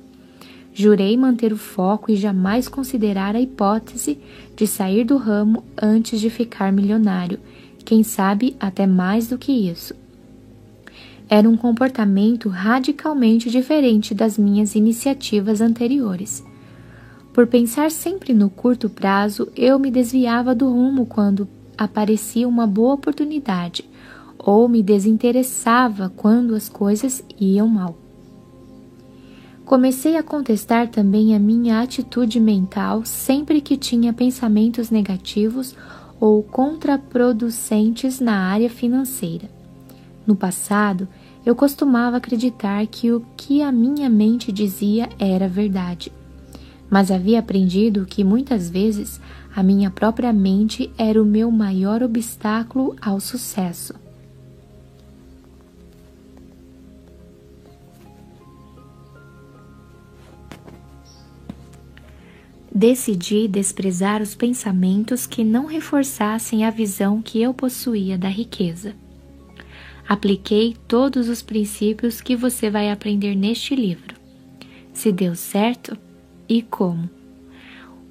Jurei 0.73 1.17
manter 1.17 1.53
o 1.53 1.59
foco 1.59 2.11
e 2.11 2.17
jamais 2.17 2.69
considerar 2.69 3.37
a 3.37 3.41
hipótese 3.41 4.19
de 4.57 4.67
sair 4.67 5.05
do 5.05 5.17
ramo 5.17 5.65
antes 5.81 6.21
de 6.21 6.31
ficar 6.31 6.73
milionário, 6.73 7.39
quem 7.85 8.03
sabe 8.03 8.57
até 8.59 8.87
mais 8.87 9.29
do 9.29 9.37
que 9.37 9.53
isso. 9.53 9.95
Era 11.29 11.49
um 11.49 11.57
comportamento 11.57 12.49
radicalmente 12.49 13.51
diferente 13.51 14.15
das 14.15 14.39
minhas 14.39 14.75
iniciativas 14.75 15.61
anteriores. 15.61 16.43
Por 17.35 17.47
pensar 17.47 17.91
sempre 17.91 18.33
no 18.33 18.49
curto 18.49 18.89
prazo, 18.89 19.49
eu 19.55 19.79
me 19.79 19.91
desviava 19.91 20.55
do 20.55 20.67
rumo 20.67 21.05
quando 21.05 21.47
aparecia 21.77 22.49
uma 22.49 22.67
boa 22.67 22.95
oportunidade, 22.95 23.85
ou 24.39 24.69
me 24.69 24.83
desinteressava 24.83 26.13
quando 26.15 26.55
as 26.55 26.69
coisas 26.69 27.25
iam 27.39 27.69
mal. 27.69 27.97
Comecei 29.65 30.17
a 30.17 30.23
contestar 30.23 30.89
também 30.89 31.35
a 31.35 31.39
minha 31.39 31.83
atitude 31.83 32.41
mental 32.41 33.05
sempre 33.05 33.61
que 33.61 33.77
tinha 33.77 34.15
pensamentos 34.15 34.91
negativos 34.91 35.75
ou 36.19 36.43
contraproducentes 36.43 38.19
na 38.19 38.47
área 38.47 38.71
financeira. 38.71 39.49
No 40.27 40.35
passado, 40.35 41.07
eu 41.45 41.55
costumava 41.55 42.17
acreditar 42.17 42.87
que 42.87 43.13
o 43.13 43.25
que 43.37 43.63
a 43.63 43.71
minha 43.71 44.09
mente 44.09 44.51
dizia 44.51 45.09
era 45.19 45.49
verdade, 45.49 46.13
mas 46.91 47.11
havia 47.11 47.39
aprendido 47.39 48.07
que 48.07 48.25
muitas 48.25 48.71
vezes 48.71 49.21
a 49.55 49.63
minha 49.63 49.91
própria 49.91 50.33
mente 50.33 50.91
era 50.97 51.23
o 51.23 51.27
meu 51.27 51.51
maior 51.51 52.03
obstáculo 52.03 52.97
ao 53.01 53.21
sucesso. 53.21 53.95
Decidi 62.79 63.49
desprezar 63.49 64.23
os 64.23 64.37
pensamentos 64.37 65.27
que 65.27 65.43
não 65.43 65.67
reforçassem 65.67 66.65
a 66.65 66.71
visão 66.71 67.21
que 67.21 67.43
eu 67.43 67.53
possuía 67.53 68.17
da 68.17 68.29
riqueza. 68.29 68.95
Apliquei 70.09 70.77
todos 70.87 71.29
os 71.29 71.43
princípios 71.43 72.21
que 72.21 72.37
você 72.37 72.71
vai 72.71 72.89
aprender 72.89 73.35
neste 73.35 73.75
livro. 73.75 74.15
Se 74.93 75.11
deu 75.11 75.35
certo 75.35 75.99
e 76.49 76.63
como. 76.63 77.11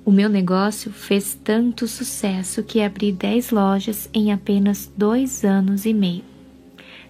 O 0.04 0.12
meu 0.12 0.28
negócio 0.28 0.92
fez 0.92 1.34
tanto 1.42 1.88
sucesso 1.88 2.62
que 2.62 2.82
abri 2.82 3.14
10 3.14 3.52
lojas 3.52 4.10
em 4.14 4.34
apenas 4.34 4.92
dois 4.98 5.46
anos 5.46 5.86
e 5.86 5.94
meio. 5.94 6.26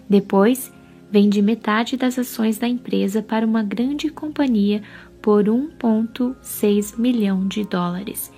Depois, 0.08 0.72
vendi 1.10 1.42
metade 1.42 1.96
das 1.96 2.20
ações 2.20 2.56
da 2.56 2.68
empresa 2.68 3.20
para 3.20 3.44
uma 3.44 3.64
grande 3.64 4.10
companhia 4.10 4.80
por 5.28 5.44
1,6 5.44 6.98
milhão 6.98 7.46
de 7.46 7.62
dólares 7.62 8.32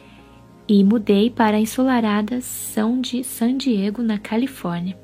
e 0.66 0.82
mudei 0.82 1.30
para 1.30 1.56
a 1.56 1.60
ensolarada 1.60 2.40
São 2.40 3.00
de 3.00 3.22
San 3.22 3.56
Diego, 3.56 4.02
na 4.02 4.18
Califórnia. 4.18 4.98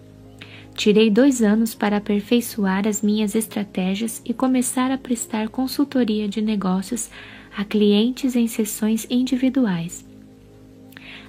Tirei 0.74 1.08
dois 1.08 1.42
anos 1.42 1.76
para 1.76 1.98
aperfeiçoar 1.98 2.88
as 2.88 3.02
minhas 3.02 3.36
estratégias 3.36 4.20
e 4.24 4.34
começar 4.34 4.90
a 4.90 4.98
prestar 4.98 5.48
consultoria 5.48 6.26
de 6.26 6.42
negócios 6.42 7.08
a 7.56 7.64
clientes 7.64 8.34
em 8.34 8.48
sessões 8.48 9.06
individuais. 9.08 10.04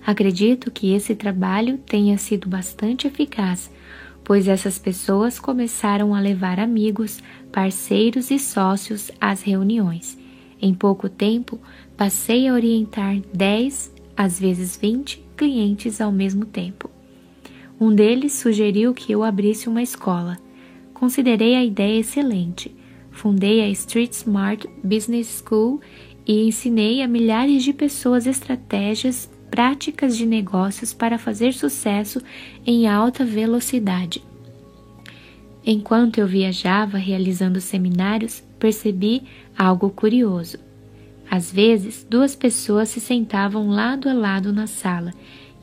Acredito 0.04 0.72
que 0.72 0.92
esse 0.92 1.14
trabalho 1.14 1.78
tenha 1.78 2.18
sido 2.18 2.50
bastante 2.50 3.06
eficaz, 3.06 3.70
pois 4.24 4.48
essas 4.48 4.80
pessoas 4.80 5.40
começaram 5.40 6.16
a 6.16 6.20
levar 6.20 6.60
amigos, 6.60 7.22
parceiros 7.52 8.32
e 8.32 8.40
sócios 8.40 9.12
às 9.22 9.44
reuniões. 9.44 10.18
Em 10.62 10.74
pouco 10.74 11.08
tempo, 11.08 11.60
passei 11.96 12.48
a 12.48 12.54
orientar 12.54 13.20
10, 13.34 13.94
às 14.16 14.40
vezes 14.40 14.76
20 14.78 15.24
clientes 15.36 16.02
ao 16.02 16.12
mesmo 16.12 16.46
tempo. 16.46 16.90
Um 17.80 17.94
deles 17.94 18.34
sugeriu 18.34 18.94
que 18.94 19.12
eu 19.12 19.24
abrisse 19.24 19.70
uma 19.70 19.84
escola. 19.84 20.38
Considerei 20.94 21.56
a 21.56 21.64
ideia 21.64 22.00
excelente. 22.00 22.76
Fundei 23.12 23.62
a 23.62 23.70
Street 23.70 24.12
Smart 24.14 24.68
Business 24.84 25.44
School 25.44 25.80
e 26.26 26.48
ensinei 26.48 27.02
a 27.02 27.08
milhares 27.08 27.64
de 27.64 27.72
pessoas 27.72 28.26
estratégias 28.26 29.30
práticas 29.52 30.18
de 30.18 30.26
negócios 30.26 30.94
para 30.94 31.18
fazer 31.18 31.54
sucesso 31.54 32.22
em 32.66 32.88
alta 32.88 33.24
velocidade. 33.24 34.24
Enquanto 35.66 36.18
eu 36.18 36.28
viajava 36.28 36.98
realizando 36.98 37.60
seminários, 37.60 38.44
percebi 38.58 39.24
algo 39.58 39.90
curioso. 39.90 40.60
Às 41.30 41.52
vezes, 41.52 42.06
duas 42.10 42.36
pessoas 42.36 42.90
se 42.90 43.00
sentavam 43.00 43.70
lado 43.70 44.08
a 44.08 44.14
lado 44.14 44.54
na 44.54 44.68
sala 44.68 45.14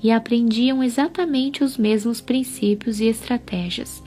e 0.02 0.10
aprendiam 0.10 0.82
exatamente 0.82 1.64
os 1.64 1.78
mesmos 1.78 2.20
princípios 2.20 3.00
e 3.00 3.06
estratégias. 3.06 4.02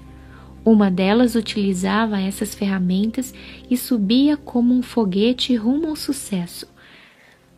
Uma 0.64 0.92
delas 0.92 1.34
utilizava 1.34 2.20
essas 2.22 2.54
ferramentas 2.54 3.34
e 3.70 3.76
subia 3.76 4.38
como 4.38 4.74
um 4.74 4.84
foguete 4.84 5.56
rumo 5.56 5.88
ao 5.88 5.96
sucesso. 5.96 6.68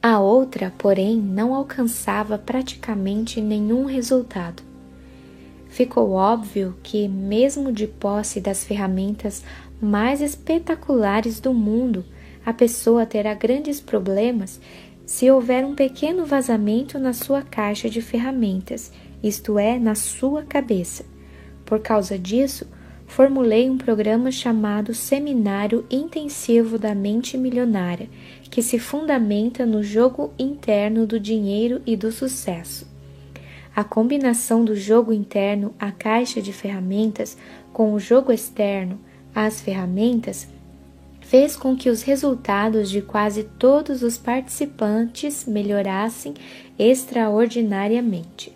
A 0.01 0.19
outra, 0.19 0.73
porém, 0.77 1.17
não 1.17 1.53
alcançava 1.53 2.37
praticamente 2.37 3.41
nenhum 3.41 3.85
resultado. 3.85 4.63
Ficou 5.67 6.11
óbvio 6.11 6.77
que, 6.81 7.07
mesmo 7.07 7.71
de 7.71 7.85
posse 7.85 8.39
das 8.39 8.63
ferramentas 8.63 9.43
mais 9.81 10.21
espetaculares 10.21 11.39
do 11.39 11.53
mundo, 11.53 12.03
a 12.45 12.53
pessoa 12.53 13.05
terá 13.05 13.33
grandes 13.33 13.79
problemas 13.79 14.59
se 15.05 15.29
houver 15.31 15.65
um 15.65 15.73
pequeno 15.73 16.23
vazamento 16.25 16.99
na 16.99 17.13
sua 17.13 17.41
caixa 17.41 17.89
de 17.89 17.99
ferramentas, 17.99 18.91
isto 19.23 19.57
é, 19.57 19.79
na 19.79 19.95
sua 19.95 20.43
cabeça. 20.43 21.03
Por 21.65 21.79
causa 21.79 22.17
disso, 22.17 22.67
formulei 23.07 23.67
um 23.67 23.77
programa 23.77 24.31
chamado 24.31 24.93
Seminário 24.93 25.83
Intensivo 25.89 26.77
da 26.77 26.93
Mente 26.93 27.37
Milionária, 27.37 28.07
que 28.51 28.61
se 28.61 28.77
fundamenta 28.77 29.65
no 29.65 29.81
jogo 29.81 30.31
interno 30.37 31.07
do 31.07 31.19
dinheiro 31.19 31.81
e 31.87 31.95
do 31.95 32.11
sucesso. 32.11 32.87
A 33.75 33.83
combinação 33.83 34.63
do 34.63 34.75
jogo 34.75 35.11
interno, 35.11 35.73
a 35.79 35.91
caixa 35.91 36.39
de 36.39 36.53
ferramentas, 36.53 37.35
com 37.73 37.93
o 37.93 37.99
jogo 37.99 38.31
externo, 38.31 38.99
as 39.45 39.61
ferramentas 39.61 40.47
fez 41.21 41.55
com 41.55 41.73
que 41.75 41.89
os 41.89 42.01
resultados 42.01 42.89
de 42.89 43.01
quase 43.01 43.43
todos 43.43 44.03
os 44.03 44.17
participantes 44.17 45.45
melhorassem 45.45 46.33
extraordinariamente. 46.77 48.53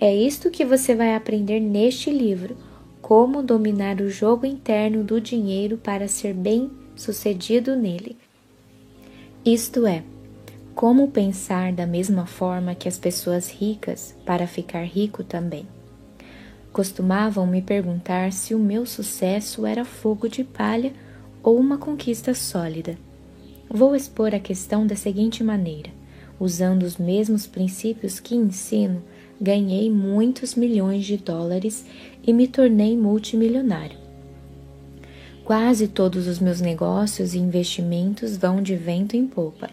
É 0.00 0.14
isto 0.14 0.50
que 0.50 0.64
você 0.64 0.96
vai 0.96 1.14
aprender 1.14 1.60
neste 1.60 2.10
livro: 2.10 2.56
como 3.00 3.40
dominar 3.40 4.00
o 4.00 4.10
jogo 4.10 4.46
interno 4.46 5.04
do 5.04 5.20
dinheiro 5.20 5.76
para 5.76 6.08
ser 6.08 6.34
bem 6.34 6.70
sucedido 6.96 7.76
nele. 7.76 8.16
Isto 9.44 9.86
é, 9.86 10.02
como 10.74 11.08
pensar 11.08 11.72
da 11.72 11.86
mesma 11.86 12.26
forma 12.26 12.74
que 12.74 12.88
as 12.88 12.98
pessoas 12.98 13.48
ricas 13.48 14.14
para 14.26 14.46
ficar 14.48 14.82
rico 14.82 15.22
também. 15.22 15.77
Costumavam 16.72 17.46
me 17.46 17.62
perguntar 17.62 18.32
se 18.32 18.54
o 18.54 18.58
meu 18.58 18.86
sucesso 18.86 19.66
era 19.66 19.84
fogo 19.84 20.28
de 20.28 20.44
palha 20.44 20.92
ou 21.42 21.58
uma 21.58 21.78
conquista 21.78 22.34
sólida. 22.34 22.98
Vou 23.70 23.94
expor 23.94 24.34
a 24.34 24.40
questão 24.40 24.86
da 24.86 24.96
seguinte 24.96 25.42
maneira: 25.42 25.90
usando 26.38 26.82
os 26.82 26.96
mesmos 26.96 27.46
princípios 27.46 28.20
que 28.20 28.34
ensino, 28.34 29.02
ganhei 29.40 29.90
muitos 29.90 30.54
milhões 30.54 31.04
de 31.04 31.16
dólares 31.16 31.84
e 32.26 32.32
me 32.32 32.46
tornei 32.46 32.96
multimilionário. 32.96 33.98
Quase 35.44 35.88
todos 35.88 36.26
os 36.26 36.38
meus 36.38 36.60
negócios 36.60 37.34
e 37.34 37.38
investimentos 37.38 38.36
vão 38.36 38.62
de 38.62 38.76
vento 38.76 39.16
em 39.16 39.26
popa. 39.26 39.70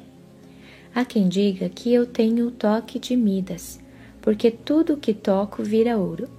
Há 0.93 1.03
quem 1.03 1.27
diga 1.27 1.67
que 1.67 1.93
eu 1.93 2.05
tenho 2.05 2.47
o 2.47 2.51
toque 2.51 2.97
de 2.97 3.17
Midas, 3.17 3.77
porque 4.21 4.49
tudo 4.49 4.95
que 4.95 5.13
toco 5.13 5.61
vira 5.61 5.97
ouro. 5.97 6.29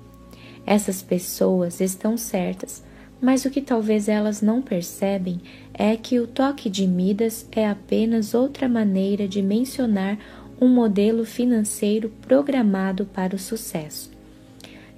Essas 0.67 1.01
pessoas 1.01 1.81
estão 1.81 2.17
certas, 2.17 2.83
mas 3.21 3.45
o 3.45 3.51
que 3.51 3.63
talvez 3.63 4.09
elas 4.09 4.43
não 4.43 4.61
percebem 4.61 5.41
é 5.73 5.97
que 5.97 6.19
o 6.19 6.27
toque 6.27 6.69
de 6.69 6.87
Midas 6.87 7.47
é 7.53 7.69
apenas 7.69 8.35
outra 8.35 8.69
maneira 8.69 9.29
de 9.29 9.41
mencionar 9.41 10.19
um 10.61 10.69
modelo 10.69 11.25
financeiro 11.25 12.11
programado 12.23 13.07
para 13.07 13.37
o 13.37 13.39
sucesso. 13.39 14.11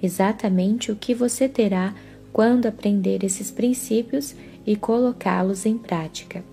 Exatamente 0.01 0.91
o 0.91 0.95
que 0.95 1.13
você 1.13 1.47
terá 1.47 1.93
quando 2.33 2.65
aprender 2.65 3.23
esses 3.23 3.51
princípios 3.51 4.35
e 4.65 4.75
colocá-los 4.75 5.65
em 5.65 5.77
prática. 5.77 6.43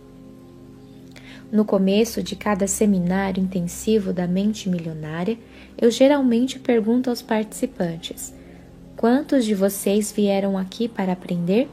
No 1.51 1.65
começo 1.65 2.23
de 2.23 2.35
cada 2.35 2.67
seminário 2.67 3.43
intensivo 3.43 4.13
da 4.13 4.27
mente 4.27 4.69
milionária, 4.69 5.39
eu 5.79 5.91
geralmente 5.91 6.59
pergunto 6.59 7.09
aos 7.09 7.23
participantes: 7.23 8.35
Quantos 8.97 9.45
de 9.45 9.55
vocês 9.55 10.11
vieram 10.11 10.57
aqui 10.57 10.89
para 10.89 11.13
aprender? 11.13 11.69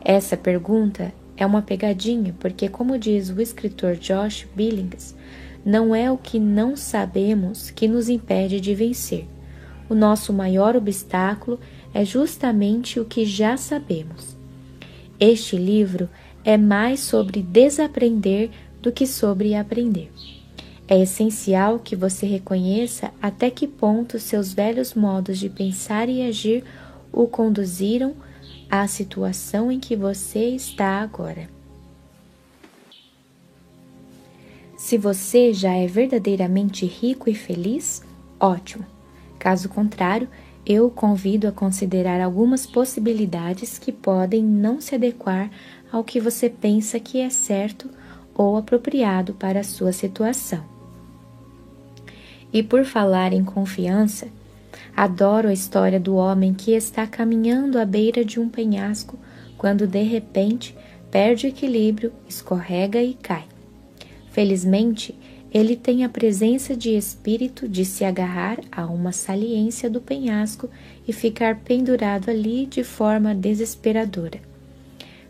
Essa 0.00 0.36
pergunta 0.36 1.12
é 1.36 1.44
uma 1.44 1.62
pegadinha, 1.62 2.32
porque, 2.38 2.68
como 2.68 2.96
diz 2.96 3.28
o 3.28 3.40
escritor 3.40 3.96
Josh 3.96 4.46
Billings, 4.54 5.16
não 5.66 5.92
é 5.92 6.08
o 6.12 6.16
que 6.16 6.38
não 6.38 6.76
sabemos 6.76 7.72
que 7.72 7.88
nos 7.88 8.08
impede 8.08 8.60
de 8.60 8.72
vencer. 8.72 9.26
O 9.88 9.96
nosso 9.96 10.32
maior 10.32 10.76
obstáculo 10.76 11.58
é 11.92 12.04
justamente 12.04 13.00
o 13.00 13.04
que 13.04 13.24
já 13.26 13.56
sabemos. 13.56 14.36
Este 15.18 15.56
livro 15.56 16.08
é 16.44 16.56
mais 16.56 17.00
sobre 17.00 17.42
desaprender 17.42 18.50
do 18.80 18.92
que 18.92 19.08
sobre 19.08 19.56
aprender. 19.56 20.08
É 20.90 20.98
essencial 20.98 21.78
que 21.78 21.94
você 21.94 22.24
reconheça 22.24 23.12
até 23.20 23.50
que 23.50 23.66
ponto 23.66 24.18
seus 24.18 24.54
velhos 24.54 24.94
modos 24.94 25.38
de 25.38 25.50
pensar 25.50 26.08
e 26.08 26.22
agir 26.22 26.64
o 27.12 27.26
conduziram 27.26 28.14
à 28.70 28.88
situação 28.88 29.70
em 29.70 29.78
que 29.78 29.94
você 29.94 30.46
está 30.48 31.02
agora. 31.02 31.50
Se 34.78 34.96
você 34.96 35.52
já 35.52 35.74
é 35.74 35.86
verdadeiramente 35.86 36.86
rico 36.86 37.28
e 37.28 37.34
feliz, 37.34 38.02
ótimo. 38.40 38.86
Caso 39.38 39.68
contrário, 39.68 40.26
eu 40.64 40.86
o 40.86 40.90
convido 40.90 41.46
a 41.46 41.52
considerar 41.52 42.18
algumas 42.18 42.64
possibilidades 42.64 43.78
que 43.78 43.92
podem 43.92 44.42
não 44.42 44.80
se 44.80 44.94
adequar 44.94 45.50
ao 45.92 46.02
que 46.02 46.18
você 46.18 46.48
pensa 46.48 46.98
que 46.98 47.20
é 47.20 47.28
certo 47.28 47.90
ou 48.34 48.56
apropriado 48.56 49.34
para 49.34 49.60
a 49.60 49.64
sua 49.64 49.92
situação. 49.92 50.77
E 52.52 52.62
por 52.62 52.84
falar 52.84 53.32
em 53.32 53.44
confiança, 53.44 54.28
adoro 54.96 55.48
a 55.48 55.52
história 55.52 56.00
do 56.00 56.14
homem 56.16 56.54
que 56.54 56.72
está 56.72 57.06
caminhando 57.06 57.78
à 57.78 57.84
beira 57.84 58.24
de 58.24 58.40
um 58.40 58.48
penhasco 58.48 59.18
quando 59.56 59.86
de 59.86 60.02
repente 60.02 60.74
perde 61.10 61.46
o 61.46 61.48
equilíbrio, 61.48 62.12
escorrega 62.28 63.02
e 63.02 63.14
cai. 63.14 63.44
Felizmente, 64.30 65.14
ele 65.52 65.74
tem 65.76 66.04
a 66.04 66.08
presença 66.08 66.76
de 66.76 66.96
espírito 66.96 67.66
de 67.66 67.84
se 67.84 68.04
agarrar 68.04 68.58
a 68.70 68.86
uma 68.86 69.12
saliência 69.12 69.88
do 69.88 70.00
penhasco 70.00 70.68
e 71.06 71.12
ficar 71.12 71.56
pendurado 71.56 72.30
ali 72.30 72.66
de 72.66 72.84
forma 72.84 73.34
desesperadora. 73.34 74.40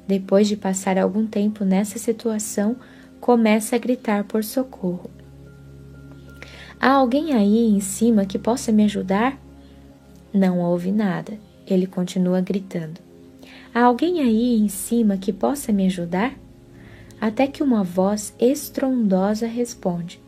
Depois 0.06 0.48
de 0.48 0.56
passar 0.56 0.98
algum 0.98 1.26
tempo 1.26 1.64
nessa 1.64 1.98
situação, 1.98 2.76
começa 3.20 3.76
a 3.76 3.78
gritar 3.78 4.24
por 4.24 4.42
socorro. 4.42 5.17
Há 6.80 6.92
alguém 6.92 7.32
aí 7.32 7.66
em 7.66 7.80
cima 7.80 8.24
que 8.24 8.38
possa 8.38 8.70
me 8.70 8.84
ajudar? 8.84 9.36
Não 10.32 10.60
houve 10.60 10.92
nada. 10.92 11.36
Ele 11.66 11.86
continua 11.86 12.40
gritando. 12.40 13.00
Há 13.74 13.82
alguém 13.82 14.20
aí 14.20 14.56
em 14.56 14.68
cima 14.68 15.16
que 15.16 15.32
possa 15.32 15.72
me 15.72 15.86
ajudar? 15.86 16.34
Até 17.20 17.48
que 17.48 17.64
uma 17.64 17.82
voz 17.82 18.32
estrondosa 18.38 19.46
responde: 19.46 20.20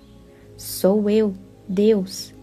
Sou 0.57 1.09
eu, 1.09 1.35
Deus. 1.69 2.35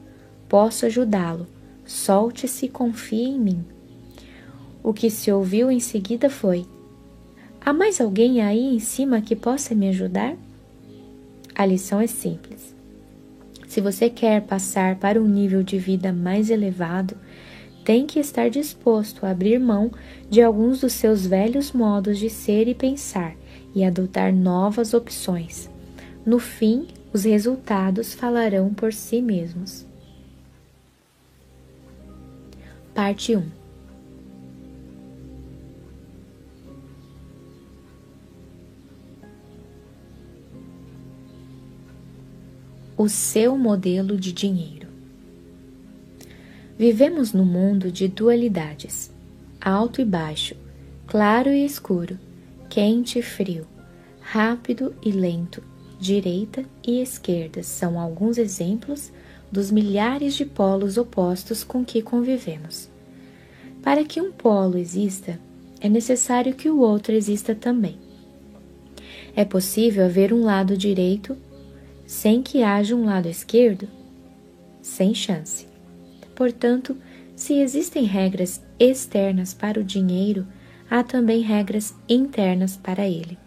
Posso 0.48 0.86
ajudá-lo. 0.86 1.46
Solte-se 1.86 2.68
e 2.68 2.70
confie 2.70 3.26
em 3.26 3.40
mim. 3.40 3.66
O 4.82 4.94
que 4.94 5.10
se 5.10 5.30
ouviu 5.32 5.70
em 5.70 5.82
seguida 5.82 6.30
foi: 6.30 6.66
Há 7.60 7.74
mais 7.74 8.00
alguém 8.00 8.42
aí 8.42 8.76
em 8.76 8.80
cima 8.80 9.20
que 9.20 9.36
possa 9.36 9.76
me 9.76 9.90
ajudar? 9.90 10.38
A 11.54 11.66
lição 11.66 12.00
é 12.00 12.08
simples. 12.08 12.67
Se 13.68 13.82
você 13.82 14.10
quer 14.10 14.42
passar 14.42 14.96
para 14.96 15.22
um 15.22 15.28
nível 15.28 15.62
de 15.62 15.78
vida 15.78 16.14
mais 16.14 16.50
elevado, 16.50 17.16
tem 17.84 18.06
que 18.06 18.20
estar 18.20 18.50
disposto 18.50 19.26
a 19.26 19.30
abrir 19.30 19.60
mão 19.60 19.92
de 20.30 20.42
alguns 20.42 20.82
dos 20.82 20.94
seus 20.94 21.26
velhos 21.26 21.72
modos 21.72 22.18
de 22.18 22.30
ser 22.30 22.68
e 22.68 22.74
pensar 22.74 23.36
e 23.76 23.84
adotar 23.84 24.34
novas 24.34 24.94
opções. 24.94 25.70
No 26.26 26.40
fim, 26.40 26.88
os 27.14 27.24
resultados 27.24 28.14
falarão 28.14 28.74
por 28.74 28.92
si 28.92 29.22
mesmos. 29.22 29.86
Parte 32.94 33.36
1 33.36 33.57
o 42.98 43.08
seu 43.08 43.56
modelo 43.56 44.18
de 44.18 44.34
dinheiro. 44.34 44.88
Vivemos 46.76 47.32
no 47.32 47.46
mundo 47.46 47.92
de 47.92 48.08
dualidades, 48.08 49.12
alto 49.62 50.02
e 50.02 50.06
baixo, 50.06 50.56
claro 51.06 51.50
e 51.50 51.64
escuro, 51.64 52.18
quente 52.68 53.20
e 53.20 53.22
frio, 53.22 53.68
rápido 54.20 54.96
e 55.04 55.12
lento, 55.12 55.64
direita 56.00 56.66
e 56.86 57.00
esquerda 57.00 57.62
são 57.62 58.00
alguns 58.00 58.40
exemplos 58.40 59.12
dos 59.52 59.70
milhares 59.70 60.34
de 60.34 60.44
polos 60.44 60.98
opostos 60.98 61.64
com 61.64 61.86
que 61.86 62.02
convivemos. 62.02 62.90
Para 63.84 64.04
que 64.04 64.20
um 64.20 64.32
polo 64.32 64.76
exista, 64.78 65.40
é 65.80 65.88
necessário 65.88 66.56
que 66.56 66.68
o 66.68 66.80
outro 66.80 67.14
exista 67.14 67.54
também. 67.54 67.98
É 69.36 69.46
possível 69.46 70.06
haver 70.06 70.34
um 70.34 70.44
lado 70.44 70.76
direito 70.76 71.38
sem 72.08 72.42
que 72.42 72.64
haja 72.64 72.96
um 72.96 73.04
lado 73.04 73.28
esquerdo? 73.28 73.86
Sem 74.82 75.14
chance. 75.14 75.68
Portanto, 76.34 76.96
se 77.36 77.56
existem 77.60 78.06
regras 78.06 78.62
externas 78.80 79.54
para 79.54 79.78
o 79.78 79.84
dinheiro, 79.84 80.48
há 80.90 81.04
também 81.04 81.42
regras 81.42 81.94
internas 82.08 82.78
para 82.78 83.06
ele. 83.06 83.38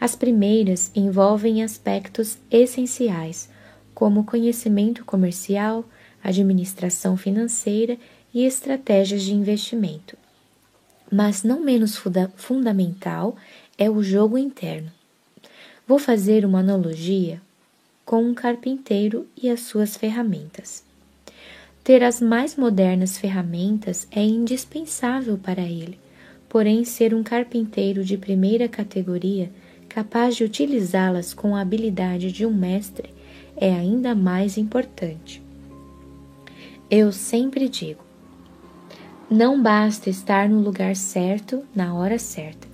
As 0.00 0.14
primeiras 0.14 0.92
envolvem 0.94 1.62
aspectos 1.62 2.38
essenciais, 2.48 3.50
como 3.92 4.24
conhecimento 4.24 5.04
comercial, 5.04 5.84
administração 6.22 7.16
financeira 7.16 7.98
e 8.32 8.44
estratégias 8.44 9.22
de 9.22 9.34
investimento. 9.34 10.16
Mas 11.10 11.42
não 11.42 11.60
menos 11.60 11.96
funda 11.96 12.32
fundamental 12.36 13.36
é 13.76 13.90
o 13.90 14.02
jogo 14.04 14.38
interno. 14.38 14.90
Vou 15.86 15.98
fazer 15.98 16.44
uma 16.44 16.60
analogia 16.60 17.42
com 18.04 18.22
um 18.22 18.34
carpinteiro 18.34 19.26
e 19.40 19.48
as 19.48 19.60
suas 19.60 19.96
ferramentas. 19.96 20.84
Ter 21.84 22.02
as 22.02 22.20
mais 22.20 22.56
modernas 22.56 23.18
ferramentas 23.18 24.06
é 24.10 24.22
indispensável 24.22 25.36
para 25.36 25.62
ele, 25.62 25.98
porém, 26.48 26.84
ser 26.84 27.14
um 27.14 27.22
carpinteiro 27.22 28.04
de 28.04 28.16
primeira 28.16 28.68
categoria, 28.68 29.50
capaz 29.88 30.36
de 30.36 30.44
utilizá-las 30.44 31.34
com 31.34 31.56
a 31.56 31.60
habilidade 31.60 32.30
de 32.30 32.46
um 32.46 32.52
mestre, 32.52 33.10
é 33.56 33.72
ainda 33.72 34.14
mais 34.14 34.56
importante. 34.56 35.42
Eu 36.90 37.10
sempre 37.10 37.68
digo: 37.68 38.04
não 39.30 39.62
basta 39.62 40.10
estar 40.10 40.48
no 40.48 40.60
lugar 40.60 40.94
certo 40.94 41.64
na 41.74 41.94
hora 41.94 42.18
certa. 42.18 42.68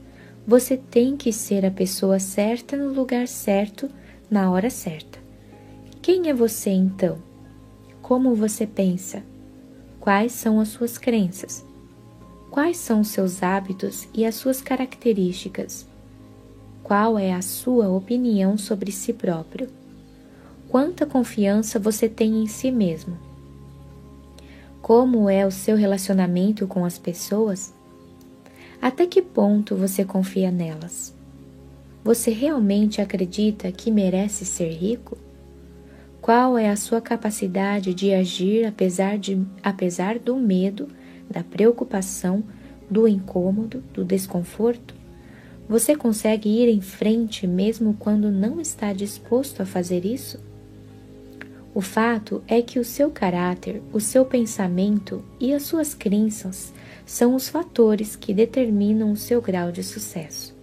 Você 0.46 0.76
tem 0.76 1.16
que 1.16 1.32
ser 1.32 1.64
a 1.64 1.70
pessoa 1.70 2.18
certa 2.18 2.76
no 2.76 2.92
lugar 2.92 3.28
certo 3.28 3.88
na 4.30 4.50
hora 4.50 4.70
certa. 4.70 5.18
Quem 6.02 6.28
é 6.28 6.34
você 6.34 6.70
então? 6.70 7.18
Como 8.02 8.34
você 8.34 8.66
pensa? 8.66 9.22
Quais 10.00 10.32
são 10.32 10.60
as 10.60 10.68
suas 10.68 10.96
crenças? 10.96 11.64
Quais 12.50 12.76
são 12.76 13.00
os 13.00 13.08
seus 13.08 13.42
hábitos 13.42 14.08
e 14.14 14.24
as 14.24 14.34
suas 14.34 14.62
características? 14.62 15.86
Qual 16.82 17.18
é 17.18 17.32
a 17.32 17.42
sua 17.42 17.88
opinião 17.88 18.56
sobre 18.56 18.90
si 18.90 19.12
próprio? 19.12 19.68
Quanta 20.68 21.04
confiança 21.04 21.78
você 21.78 22.08
tem 22.08 22.42
em 22.42 22.46
si 22.46 22.70
mesmo? 22.70 23.18
Como 24.80 25.28
é 25.28 25.46
o 25.46 25.50
seu 25.50 25.76
relacionamento 25.76 26.66
com 26.66 26.84
as 26.84 26.96
pessoas? 26.98 27.74
Até 28.80 29.06
que 29.06 29.20
ponto 29.20 29.74
você 29.74 30.04
confia 30.04 30.50
nelas? 30.50 31.17
Você 32.04 32.30
realmente 32.30 33.00
acredita 33.00 33.70
que 33.72 33.90
merece 33.90 34.44
ser 34.44 34.70
rico? 34.70 35.18
Qual 36.20 36.58
é 36.58 36.68
a 36.68 36.76
sua 36.76 37.00
capacidade 37.00 37.94
de 37.94 38.12
agir 38.12 38.66
apesar, 38.66 39.18
de, 39.18 39.40
apesar 39.62 40.18
do 40.18 40.36
medo, 40.36 40.88
da 41.30 41.42
preocupação, 41.42 42.44
do 42.90 43.06
incômodo, 43.06 43.82
do 43.92 44.04
desconforto? 44.04 44.94
Você 45.68 45.94
consegue 45.94 46.48
ir 46.48 46.68
em 46.68 46.80
frente 46.80 47.46
mesmo 47.46 47.94
quando 47.98 48.30
não 48.30 48.60
está 48.60 48.92
disposto 48.92 49.62
a 49.62 49.66
fazer 49.66 50.04
isso? 50.04 50.38
O 51.74 51.80
fato 51.80 52.42
é 52.48 52.60
que 52.60 52.78
o 52.78 52.84
seu 52.84 53.10
caráter, 53.10 53.82
o 53.92 54.00
seu 54.00 54.24
pensamento 54.24 55.22
e 55.38 55.52
as 55.52 55.62
suas 55.62 55.94
crenças 55.94 56.72
são 57.06 57.34
os 57.34 57.48
fatores 57.48 58.16
que 58.16 58.34
determinam 58.34 59.12
o 59.12 59.16
seu 59.16 59.40
grau 59.40 59.70
de 59.70 59.84
sucesso. 59.84 60.57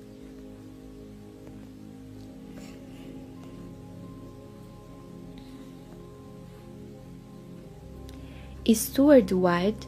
Stuart 8.73 9.32
White, 9.32 9.88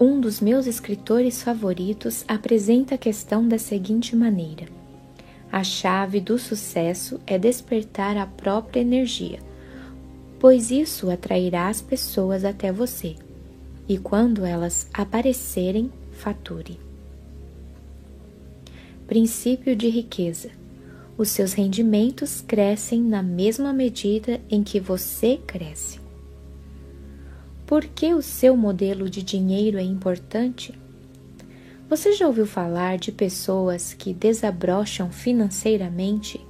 um 0.00 0.18
dos 0.20 0.40
meus 0.40 0.66
escritores 0.66 1.42
favoritos, 1.42 2.24
apresenta 2.26 2.94
a 2.94 2.98
questão 2.98 3.46
da 3.46 3.58
seguinte 3.58 4.16
maneira: 4.16 4.66
A 5.52 5.62
chave 5.62 6.20
do 6.20 6.38
sucesso 6.38 7.20
é 7.26 7.38
despertar 7.38 8.16
a 8.16 8.26
própria 8.26 8.80
energia, 8.80 9.38
pois 10.38 10.70
isso 10.70 11.10
atrairá 11.10 11.68
as 11.68 11.82
pessoas 11.82 12.44
até 12.44 12.72
você, 12.72 13.16
e 13.86 13.98
quando 13.98 14.44
elas 14.44 14.88
aparecerem, 14.92 15.92
fature. 16.10 16.80
Princípio 19.06 19.76
de 19.76 19.90
riqueza: 19.90 20.50
os 21.18 21.28
seus 21.28 21.52
rendimentos 21.52 22.40
crescem 22.40 23.02
na 23.02 23.22
mesma 23.22 23.74
medida 23.74 24.40
em 24.50 24.62
que 24.62 24.80
você 24.80 25.38
cresce. 25.46 26.03
Por 27.74 27.86
que 27.86 28.14
o 28.14 28.22
seu 28.22 28.56
modelo 28.56 29.10
de 29.10 29.20
dinheiro 29.20 29.78
é 29.78 29.82
importante? 29.82 30.72
Você 31.90 32.12
já 32.12 32.24
ouviu 32.24 32.46
falar 32.46 32.98
de 32.98 33.10
pessoas 33.10 33.92
que 33.92 34.14
desabrocham 34.14 35.10
financeiramente? 35.10 36.40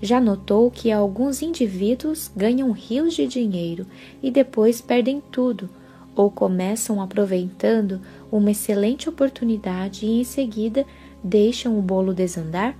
Já 0.00 0.20
notou 0.20 0.70
que 0.70 0.92
alguns 0.92 1.42
indivíduos 1.42 2.30
ganham 2.36 2.70
rios 2.70 3.14
de 3.14 3.26
dinheiro 3.26 3.84
e 4.22 4.30
depois 4.30 4.80
perdem 4.80 5.20
tudo, 5.20 5.68
ou 6.14 6.30
começam 6.30 7.02
aproveitando 7.02 8.00
uma 8.30 8.52
excelente 8.52 9.08
oportunidade 9.08 10.06
e 10.06 10.20
em 10.20 10.24
seguida 10.24 10.86
deixam 11.20 11.76
o 11.76 11.82
bolo 11.82 12.14
desandar? 12.14 12.78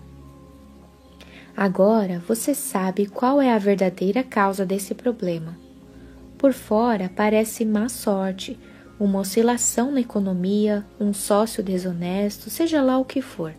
Agora 1.56 2.22
você 2.28 2.54
sabe 2.54 3.06
qual 3.06 3.42
é 3.42 3.52
a 3.52 3.58
verdadeira 3.58 4.22
causa 4.22 4.64
desse 4.64 4.94
problema. 4.94 5.69
Por 6.40 6.54
fora 6.54 7.12
parece 7.14 7.66
má 7.66 7.86
sorte, 7.90 8.58
uma 8.98 9.18
oscilação 9.18 9.92
na 9.92 10.00
economia, 10.00 10.86
um 10.98 11.12
sócio 11.12 11.62
desonesto, 11.62 12.48
seja 12.48 12.80
lá 12.80 12.96
o 12.96 13.04
que 13.04 13.20
for. 13.20 13.52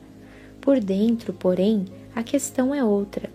Por 0.60 0.80
dentro, 0.80 1.32
porém, 1.32 1.86
a 2.16 2.24
questão 2.24 2.74
é 2.74 2.84
outra. 2.84 3.30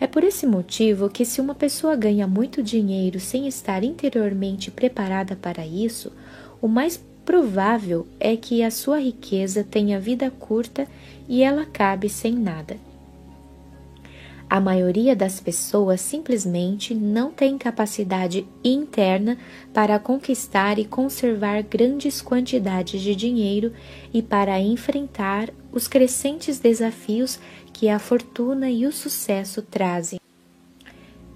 É 0.00 0.06
por 0.06 0.24
esse 0.24 0.46
motivo 0.46 1.10
que, 1.10 1.26
se 1.26 1.42
uma 1.42 1.54
pessoa 1.54 1.94
ganha 1.94 2.26
muito 2.26 2.62
dinheiro 2.62 3.20
sem 3.20 3.46
estar 3.46 3.84
interiormente 3.84 4.70
preparada 4.70 5.36
para 5.36 5.66
isso, 5.66 6.10
o 6.58 6.66
mais 6.66 6.98
provável 7.22 8.06
é 8.18 8.34
que 8.34 8.62
a 8.62 8.70
sua 8.70 8.98
riqueza 8.98 9.62
tenha 9.62 10.00
vida 10.00 10.30
curta 10.30 10.88
e 11.28 11.42
ela 11.42 11.62
acabe 11.64 12.08
sem 12.08 12.32
nada. 12.32 12.78
A 14.50 14.58
maioria 14.58 15.14
das 15.14 15.38
pessoas 15.38 16.00
simplesmente 16.00 16.92
não 16.92 17.30
tem 17.30 17.56
capacidade 17.56 18.44
interna 18.64 19.38
para 19.72 19.96
conquistar 20.00 20.76
e 20.76 20.84
conservar 20.84 21.62
grandes 21.62 22.20
quantidades 22.20 23.00
de 23.00 23.14
dinheiro 23.14 23.72
e 24.12 24.20
para 24.20 24.58
enfrentar 24.58 25.50
os 25.70 25.86
crescentes 25.86 26.58
desafios 26.58 27.38
que 27.72 27.88
a 27.88 28.00
fortuna 28.00 28.68
e 28.68 28.86
o 28.86 28.92
sucesso 28.92 29.62
trazem. 29.62 30.18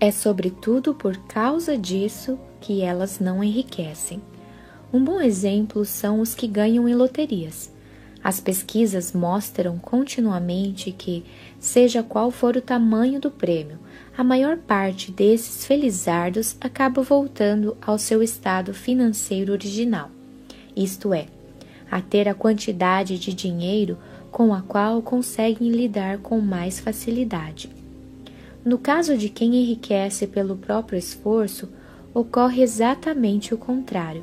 É 0.01 0.11
sobretudo 0.11 0.93
por 0.93 1.17
causa 1.29 1.79
disso 1.79 2.37
que 2.61 2.83
elas 2.83 3.21
não 3.21 3.45
enriquecem. 3.45 4.21
Um 4.93 5.05
bom 5.05 5.21
exemplo 5.21 5.85
são 5.85 6.19
os 6.19 6.35
que 6.35 6.49
ganham 6.49 6.89
em 6.89 6.97
loterias. 6.97 7.73
As 8.25 8.41
pesquisas 8.41 9.13
mostram 9.13 9.79
continuamente 9.79 10.91
que, 10.91 11.27
seja 11.65 12.03
qual 12.03 12.31
for 12.31 12.59
o 12.59 12.61
tamanho 12.61 13.19
do 13.19 13.31
prêmio, 13.31 13.79
a 14.15 14.23
maior 14.23 14.59
parte 14.59 15.11
desses 15.11 15.65
felizardos 15.65 16.59
acaba 16.61 17.03
voltando 17.03 17.75
ao 17.81 17.97
seu 17.97 18.23
estado 18.23 18.75
financeiro 18.75 19.51
original, 19.51 20.11
isto 20.77 21.15
é, 21.15 21.27
a 21.91 22.03
ter 22.03 22.29
a 22.29 22.35
quantidade 22.35 23.19
de 23.19 23.33
dinheiro 23.33 23.97
com 24.31 24.53
a 24.53 24.61
qual 24.61 25.01
conseguem 25.01 25.71
lidar 25.71 26.19
com 26.19 26.39
mais 26.39 26.79
facilidade. 26.79 27.71
No 28.63 28.77
caso 28.77 29.17
de 29.17 29.31
quem 29.31 29.57
enriquece 29.57 30.27
pelo 30.27 30.57
próprio 30.57 30.99
esforço, 30.99 31.71
ocorre 32.13 32.63
exatamente 32.63 33.55
o 33.55 33.59
contrário. 33.59 34.23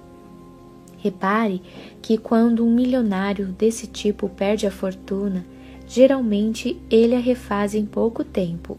Repare 0.99 1.59
que 2.03 2.19
quando 2.19 2.63
um 2.63 2.71
milionário 2.71 3.47
desse 3.47 3.87
tipo 3.87 4.29
perde 4.29 4.67
a 4.67 4.71
fortuna, 4.71 5.43
geralmente 5.91 6.79
ele 6.89 7.13
a 7.15 7.19
refaz 7.19 7.75
em 7.75 7.85
pouco 7.85 8.23
tempo. 8.23 8.77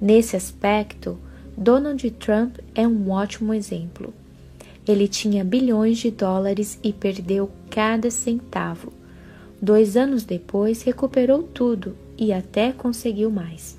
Nesse 0.00 0.36
aspecto, 0.36 1.18
Donald 1.54 2.10
Trump 2.12 2.56
é 2.74 2.88
um 2.88 3.10
ótimo 3.10 3.52
exemplo. 3.52 4.14
Ele 4.88 5.06
tinha 5.06 5.44
bilhões 5.44 5.98
de 5.98 6.10
dólares 6.10 6.80
e 6.82 6.94
perdeu 6.94 7.50
cada 7.68 8.10
centavo. 8.10 8.90
Dois 9.60 9.98
anos 9.98 10.24
depois, 10.24 10.80
recuperou 10.80 11.42
tudo 11.42 11.94
e 12.16 12.32
até 12.32 12.72
conseguiu 12.72 13.30
mais. 13.30 13.78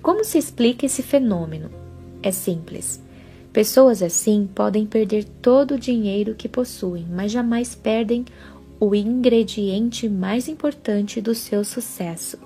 Como 0.00 0.24
se 0.24 0.38
explica 0.38 0.86
esse 0.86 1.02
fenômeno? 1.02 1.68
É 2.22 2.30
simples. 2.30 3.02
Pessoas 3.52 4.04
assim 4.04 4.48
podem 4.54 4.86
perder 4.86 5.24
todo 5.42 5.74
o 5.74 5.78
dinheiro 5.78 6.36
que 6.36 6.48
possuem, 6.48 7.04
mas 7.10 7.32
jamais 7.32 7.74
perdem 7.74 8.24
o 8.78 8.94
ingrediente 8.94 10.08
mais 10.08 10.48
importante 10.48 11.20
do 11.20 11.34
seu 11.34 11.64
sucesso: 11.64 12.38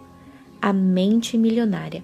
a 0.61 0.73
mente 0.73 1.37
milionária. 1.37 2.03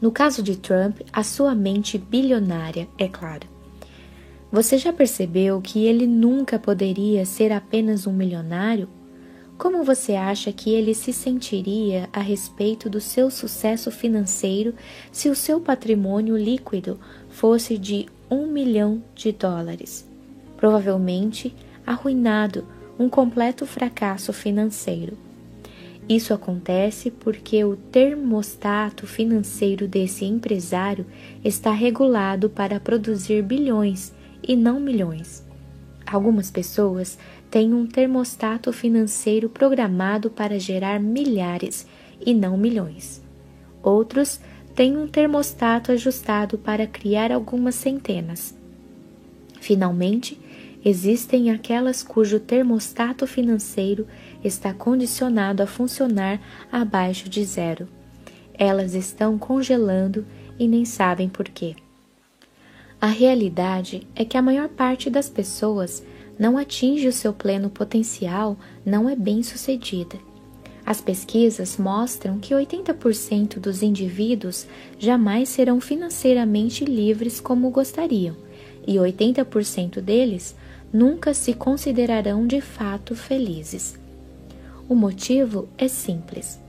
No 0.00 0.12
caso 0.12 0.42
de 0.42 0.56
Trump, 0.56 1.00
a 1.12 1.22
sua 1.22 1.54
mente 1.54 1.98
bilionária, 1.98 2.88
é 2.96 3.08
claro. 3.08 3.46
Você 4.50 4.78
já 4.78 4.92
percebeu 4.92 5.60
que 5.60 5.84
ele 5.84 6.06
nunca 6.06 6.58
poderia 6.58 7.26
ser 7.26 7.52
apenas 7.52 8.06
um 8.06 8.12
milionário? 8.12 8.88
Como 9.58 9.82
você 9.82 10.14
acha 10.14 10.52
que 10.52 10.70
ele 10.70 10.94
se 10.94 11.12
sentiria 11.12 12.08
a 12.12 12.20
respeito 12.20 12.88
do 12.88 13.00
seu 13.00 13.28
sucesso 13.28 13.90
financeiro 13.90 14.72
se 15.10 15.28
o 15.28 15.34
seu 15.34 15.60
patrimônio 15.60 16.36
líquido 16.36 16.98
fosse 17.28 17.76
de 17.76 18.06
um 18.30 18.46
milhão 18.46 19.02
de 19.14 19.32
dólares? 19.32 20.08
Provavelmente 20.56 21.54
arruinado, 21.84 22.64
um 22.98 23.08
completo 23.08 23.64
fracasso 23.64 24.32
financeiro. 24.32 25.16
Isso 26.08 26.32
acontece 26.32 27.10
porque 27.10 27.62
o 27.64 27.76
termostato 27.76 29.06
financeiro 29.06 29.86
desse 29.86 30.24
empresário 30.24 31.04
está 31.44 31.70
regulado 31.70 32.48
para 32.48 32.80
produzir 32.80 33.42
bilhões 33.42 34.12
e 34.42 34.56
não 34.56 34.80
milhões. 34.80 35.46
Algumas 36.06 36.50
pessoas 36.50 37.18
têm 37.50 37.74
um 37.74 37.86
termostato 37.86 38.72
financeiro 38.72 39.50
programado 39.50 40.30
para 40.30 40.58
gerar 40.58 40.98
milhares 40.98 41.86
e 42.24 42.32
não 42.32 42.56
milhões. 42.56 43.22
Outros 43.82 44.40
têm 44.74 44.96
um 44.96 45.06
termostato 45.06 45.92
ajustado 45.92 46.56
para 46.56 46.86
criar 46.86 47.30
algumas 47.30 47.74
centenas. 47.74 48.56
Finalmente, 49.60 50.40
existem 50.84 51.50
aquelas 51.50 52.02
cujo 52.02 52.38
termostato 52.38 53.26
financeiro 53.26 54.06
está 54.42 54.72
condicionado 54.72 55.62
a 55.62 55.66
funcionar 55.66 56.40
abaixo 56.70 57.28
de 57.28 57.44
zero. 57.44 57.88
Elas 58.54 58.94
estão 58.94 59.38
congelando 59.38 60.26
e 60.58 60.66
nem 60.66 60.84
sabem 60.84 61.28
por 61.28 61.48
quê. 61.48 61.76
A 63.00 63.06
realidade 63.06 64.06
é 64.16 64.24
que 64.24 64.36
a 64.36 64.42
maior 64.42 64.68
parte 64.68 65.08
das 65.08 65.28
pessoas 65.28 66.02
não 66.38 66.58
atinge 66.58 67.06
o 67.06 67.12
seu 67.12 67.32
pleno 67.32 67.70
potencial, 67.70 68.56
não 68.84 69.08
é 69.08 69.14
bem 69.14 69.42
sucedida. 69.42 70.16
As 70.84 71.00
pesquisas 71.00 71.76
mostram 71.76 72.38
que 72.38 72.54
80% 72.54 73.58
dos 73.58 73.82
indivíduos 73.82 74.66
jamais 74.98 75.48
serão 75.48 75.80
financeiramente 75.80 76.84
livres 76.84 77.40
como 77.40 77.70
gostariam, 77.70 78.34
e 78.86 78.94
80% 78.94 80.00
deles 80.00 80.56
nunca 80.92 81.34
se 81.34 81.54
considerarão 81.54 82.46
de 82.46 82.60
fato 82.60 83.14
felizes. 83.14 83.98
O 84.88 84.94
motivo 84.94 85.68
é 85.76 85.88
simples. 85.88 86.60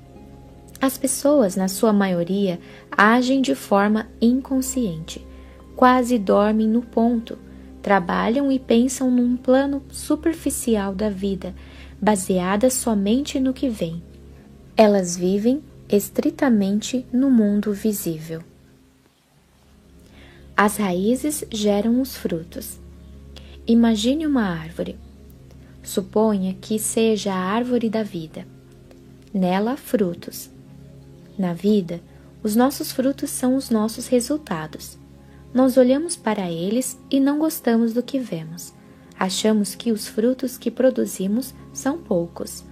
As 0.81 0.97
pessoas, 0.97 1.55
na 1.55 1.67
sua 1.67 1.91
maioria, 1.91 2.59
agem 2.91 3.41
de 3.41 3.55
forma 3.55 4.07
inconsciente 4.21 5.27
quase 5.79 6.19
dormem 6.19 6.67
no 6.67 6.81
ponto, 6.81 7.37
trabalham 7.81 8.51
e 8.51 8.59
pensam 8.59 9.09
num 9.09 9.37
plano 9.37 9.81
superficial 9.89 10.93
da 10.93 11.09
vida, 11.09 11.55
baseada 12.01 12.69
somente 12.69 13.39
no 13.39 13.53
que 13.53 13.69
vem. 13.69 14.03
Elas 14.75 15.15
vivem 15.15 15.63
estritamente 15.87 17.05
no 17.13 17.31
mundo 17.31 17.71
visível. 17.71 18.43
As 20.53 20.75
raízes 20.75 21.45
geram 21.49 22.01
os 22.01 22.17
frutos. 22.17 22.77
Imagine 23.69 24.25
uma 24.25 24.45
árvore. 24.45 24.97
Suponha 25.83 26.57
que 26.59 26.79
seja 26.79 27.31
a 27.31 27.37
árvore 27.37 27.87
da 27.87 28.01
vida. 28.01 28.47
Nela 29.31 29.77
frutos. 29.77 30.49
Na 31.37 31.53
vida, 31.53 32.01
os 32.41 32.55
nossos 32.55 32.91
frutos 32.91 33.29
são 33.29 33.55
os 33.55 33.69
nossos 33.69 34.07
resultados. 34.07 34.97
Nós 35.53 35.77
olhamos 35.77 36.15
para 36.15 36.49
eles 36.49 36.99
e 37.11 37.19
não 37.19 37.37
gostamos 37.37 37.93
do 37.93 38.01
que 38.01 38.17
vemos. 38.17 38.73
Achamos 39.19 39.75
que 39.75 39.91
os 39.91 40.07
frutos 40.07 40.57
que 40.57 40.71
produzimos 40.71 41.53
são 41.71 41.99
poucos, 41.99 42.63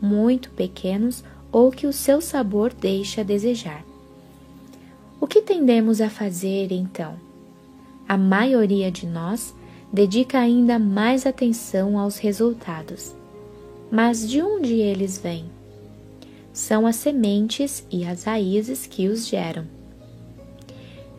muito 0.00 0.48
pequenos 0.52 1.22
ou 1.52 1.70
que 1.70 1.86
o 1.86 1.92
seu 1.92 2.22
sabor 2.22 2.72
deixa 2.72 3.20
a 3.20 3.24
desejar. 3.24 3.84
O 5.20 5.26
que 5.26 5.42
tendemos 5.42 6.00
a 6.00 6.08
fazer 6.08 6.72
então? 6.72 7.14
A 8.08 8.16
maioria 8.16 8.90
de 8.90 9.06
nós 9.06 9.54
dedica 9.92 10.38
ainda 10.38 10.78
mais 10.78 11.26
atenção 11.26 11.98
aos 11.98 12.18
resultados. 12.18 13.14
Mas 13.90 14.28
de 14.28 14.42
onde 14.42 14.74
eles 14.74 15.18
vêm? 15.18 15.46
São 16.52 16.86
as 16.86 16.96
sementes 16.96 17.86
e 17.90 18.04
as 18.04 18.24
raízes 18.24 18.86
que 18.86 19.08
os 19.08 19.26
geram. 19.26 19.64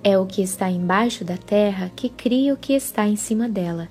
É 0.04 0.18
o 0.18 0.26
que 0.26 0.42
está 0.42 0.70
embaixo 0.70 1.26
da 1.26 1.38
terra 1.38 1.92
que 1.96 2.10
cria 2.10 2.54
o 2.54 2.58
que 2.58 2.74
está 2.74 3.08
em 3.08 3.16
cima 3.16 3.50
dela. 3.50 3.90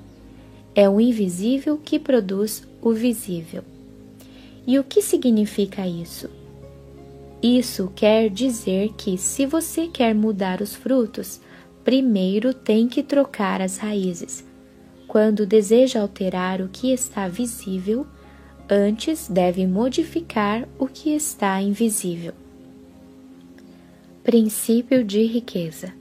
É 0.75 0.89
o 0.89 1.01
invisível 1.01 1.79
que 1.83 1.99
produz 1.99 2.67
o 2.81 2.93
visível. 2.93 3.62
E 4.67 4.79
o 4.79 4.85
que 4.85 5.03
significa 5.03 5.87
isso? 5.87 6.29
Isso 7.43 7.93
quer 7.95 8.31
dizer 8.31 8.93
que, 8.97 9.19
se 9.19 9.47
você 9.47 9.89
quer 9.89 10.15
mudar 10.15 10.61
os 10.61 10.75
frutos, 10.75 11.41
primeiro 11.85 12.55
tem 12.55 12.89
que 12.89 13.03
trocar 13.03 13.61
as 13.61 13.77
raízes. 13.77 14.46
Quando 15.07 15.47
deseja 15.47 16.01
alterar 16.01 16.61
o 16.61 16.69
que 16.69 16.92
está 16.92 17.29
visível, 17.29 18.07
antes 18.69 19.29
deve 19.29 19.66
modificar 19.66 20.69
o 20.79 20.87
que 20.87 21.11
está 21.11 21.61
invisível. 21.62 22.33
Princípio 24.25 25.05
de 25.05 25.25
riqueza. 25.25 25.92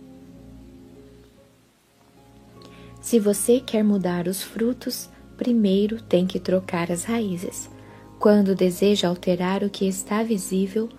Se 2.99 3.19
você 3.19 3.59
quer 3.59 3.83
mudar 3.83 4.27
os 4.27 4.41
frutos, 4.41 5.07
primeiro 5.37 6.01
tem 6.01 6.25
que 6.25 6.39
trocar 6.39 6.91
as 6.91 7.03
raízes. 7.03 7.69
Quando 8.17 8.55
deseja 8.55 9.07
alterar 9.07 9.63
o 9.63 9.69
que 9.69 9.87
está 9.87 10.23
visível, 10.23 10.89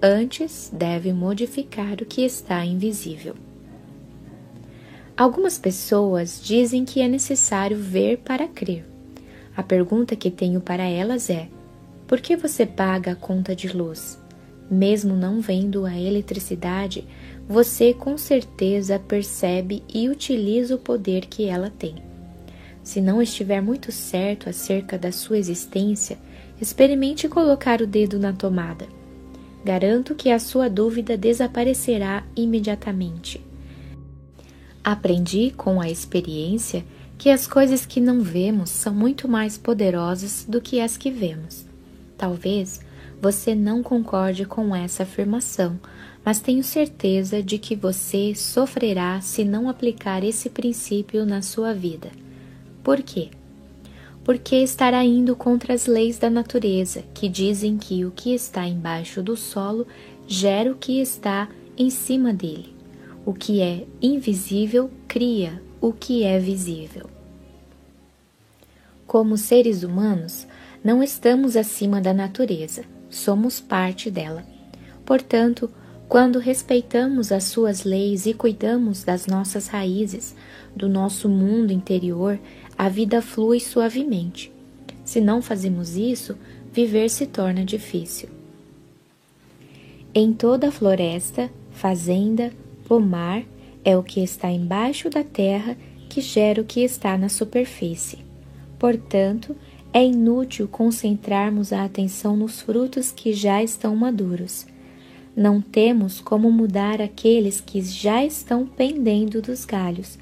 antes 0.00 0.70
deve 0.72 1.12
modificar 1.12 1.94
o 2.00 2.06
que 2.06 2.22
está 2.22 2.64
invisível. 2.64 3.34
Algumas 5.16 5.56
pessoas 5.56 6.42
dizem 6.44 6.84
que 6.84 7.00
é 7.00 7.08
necessário 7.08 7.78
ver 7.78 8.18
para 8.18 8.46
crer. 8.46 8.84
A 9.56 9.62
pergunta 9.62 10.14
que 10.14 10.30
tenho 10.30 10.60
para 10.60 10.84
elas 10.84 11.30
é: 11.30 11.48
por 12.06 12.20
que 12.20 12.36
você 12.36 12.66
paga 12.66 13.12
a 13.12 13.16
conta 13.16 13.56
de 13.56 13.68
luz? 13.68 14.20
Mesmo 14.70 15.16
não 15.16 15.40
vendo 15.40 15.86
a 15.86 15.98
eletricidade, 15.98 17.02
você 17.48 17.94
com 17.94 18.18
certeza 18.18 18.98
percebe 18.98 19.82
e 19.88 20.06
utiliza 20.10 20.74
o 20.74 20.78
poder 20.78 21.24
que 21.26 21.46
ela 21.46 21.70
tem. 21.70 21.94
Se 22.82 23.00
não 23.00 23.22
estiver 23.22 23.62
muito 23.62 23.90
certo 23.90 24.50
acerca 24.50 24.98
da 24.98 25.10
sua 25.12 25.38
existência, 25.38 26.18
experimente 26.60 27.26
colocar 27.26 27.80
o 27.80 27.86
dedo 27.86 28.18
na 28.18 28.34
tomada. 28.34 28.86
Garanto 29.64 30.14
que 30.14 30.30
a 30.30 30.38
sua 30.38 30.68
dúvida 30.68 31.16
desaparecerá 31.16 32.22
imediatamente. 32.36 33.40
Aprendi 34.86 35.52
com 35.56 35.80
a 35.80 35.90
experiência 35.90 36.84
que 37.18 37.28
as 37.28 37.44
coisas 37.44 37.84
que 37.84 38.00
não 38.00 38.20
vemos 38.20 38.70
são 38.70 38.94
muito 38.94 39.26
mais 39.26 39.58
poderosas 39.58 40.46
do 40.48 40.60
que 40.60 40.80
as 40.80 40.96
que 40.96 41.10
vemos. 41.10 41.66
Talvez 42.16 42.80
você 43.20 43.52
não 43.52 43.82
concorde 43.82 44.44
com 44.44 44.76
essa 44.76 45.02
afirmação, 45.02 45.76
mas 46.24 46.38
tenho 46.38 46.62
certeza 46.62 47.42
de 47.42 47.58
que 47.58 47.74
você 47.74 48.32
sofrerá 48.36 49.20
se 49.20 49.44
não 49.44 49.68
aplicar 49.68 50.22
esse 50.22 50.48
princípio 50.48 51.26
na 51.26 51.42
sua 51.42 51.74
vida. 51.74 52.12
Por 52.84 53.02
quê? 53.02 53.30
Porque 54.22 54.54
estará 54.54 55.04
indo 55.04 55.34
contra 55.34 55.74
as 55.74 55.86
leis 55.86 56.16
da 56.16 56.30
natureza, 56.30 57.02
que 57.12 57.28
dizem 57.28 57.76
que 57.76 58.04
o 58.04 58.12
que 58.12 58.32
está 58.32 58.64
embaixo 58.68 59.20
do 59.20 59.36
solo 59.36 59.84
gera 60.28 60.70
o 60.70 60.76
que 60.76 61.00
está 61.00 61.48
em 61.76 61.90
cima 61.90 62.32
dele. 62.32 62.75
O 63.26 63.34
que 63.34 63.60
é 63.60 63.84
invisível 64.00 64.88
cria 65.08 65.60
o 65.80 65.92
que 65.92 66.22
é 66.22 66.38
visível. 66.38 67.10
Como 69.04 69.36
seres 69.36 69.82
humanos, 69.82 70.46
não 70.82 71.02
estamos 71.02 71.56
acima 71.56 72.00
da 72.00 72.14
natureza, 72.14 72.84
somos 73.10 73.58
parte 73.58 74.12
dela. 74.12 74.46
Portanto, 75.04 75.68
quando 76.08 76.38
respeitamos 76.38 77.32
as 77.32 77.42
suas 77.42 77.82
leis 77.82 78.26
e 78.26 78.32
cuidamos 78.32 79.02
das 79.02 79.26
nossas 79.26 79.66
raízes, 79.66 80.36
do 80.76 80.88
nosso 80.88 81.28
mundo 81.28 81.72
interior, 81.72 82.38
a 82.78 82.88
vida 82.88 83.20
flui 83.20 83.58
suavemente. 83.58 84.52
Se 85.04 85.20
não 85.20 85.42
fazemos 85.42 85.96
isso, 85.96 86.38
viver 86.72 87.10
se 87.10 87.26
torna 87.26 87.64
difícil. 87.64 88.28
Em 90.14 90.32
toda 90.32 90.70
floresta, 90.70 91.50
fazenda, 91.72 92.52
pomar, 92.86 93.42
é 93.84 93.96
o 93.96 94.02
que 94.02 94.20
está 94.22 94.50
embaixo 94.50 95.10
da 95.10 95.22
terra 95.22 95.76
que 96.08 96.20
gera 96.20 96.60
o 96.60 96.64
que 96.64 96.80
está 96.80 97.18
na 97.18 97.28
superfície. 97.28 98.18
Portanto, 98.78 99.56
é 99.92 100.04
inútil 100.04 100.68
concentrarmos 100.68 101.72
a 101.72 101.84
atenção 101.84 102.36
nos 102.36 102.60
frutos 102.60 103.10
que 103.10 103.32
já 103.32 103.62
estão 103.62 103.94
maduros 103.96 104.66
não 105.36 105.60
temos 105.60 106.18
como 106.18 106.50
mudar 106.50 107.02
aqueles 107.02 107.60
que 107.60 107.82
já 107.82 108.24
estão 108.24 108.66
pendendo 108.66 109.42
dos 109.42 109.66
galhos, 109.66 110.18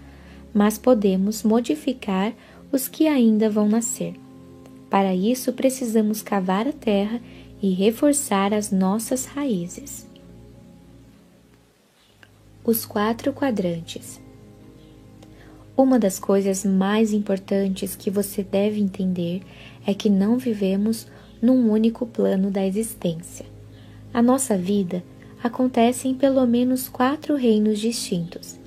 mas 0.53 0.77
podemos 0.77 1.45
modificar 1.45 2.35
os 2.73 2.89
que 2.89 3.07
ainda 3.07 3.49
vão 3.49 3.69
nascer. 3.69 4.15
Para 4.91 5.15
isso, 5.15 5.53
precisamos 5.53 6.21
cavar 6.21 6.67
a 6.67 6.73
terra 6.73 7.21
e 7.63 7.71
reforçar 7.71 8.53
as 8.53 8.73
nossas 8.73 9.25
raízes. 9.25 10.04
Os 12.67 12.87
quatro 12.87 13.31
quadrantes. 13.31 14.19
Uma 15.77 15.99
das 15.99 16.19
coisas 16.19 16.65
mais 16.65 17.13
importantes 17.13 17.95
que 17.95 18.09
você 18.09 18.43
deve 18.43 18.81
entender 18.81 19.43
é 19.87 19.93
que 19.93 20.09
não 20.09 20.39
vivemos 20.39 21.07
num 21.43 21.71
único 21.71 22.07
plano 22.07 22.51
da 22.51 22.67
existência. 22.67 23.45
A 24.15 24.23
nossa 24.23 24.57
vida 24.57 25.05
acontece 25.43 26.09
em 26.09 26.15
pelo 26.15 26.47
menos 26.47 26.89
quatro 26.89 27.37
reinos 27.37 27.79
distintos. 27.79 28.59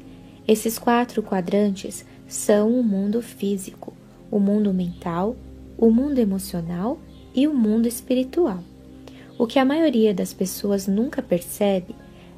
Esses 0.48 0.78
quatro 0.78 1.24
quadrantes 1.24 2.06
são 2.28 2.80
o 2.80 2.84
mundo 2.84 3.20
físico, 3.20 3.96
o 4.30 4.40
mundo 4.40 4.72
mental, 4.72 5.36
o 5.76 5.90
mundo 5.90 6.20
emocional 6.20 7.00
e 7.34 7.48
o 7.48 7.54
mundo 7.56 7.88
espiritual. 7.88 8.64
O 9.40 9.48
que 9.48 9.58
a 9.58 9.66
maioria 9.66 10.14
das 10.14 10.34
pessoas 10.34 10.86
nunca 10.86 11.20
percebe 11.20 11.96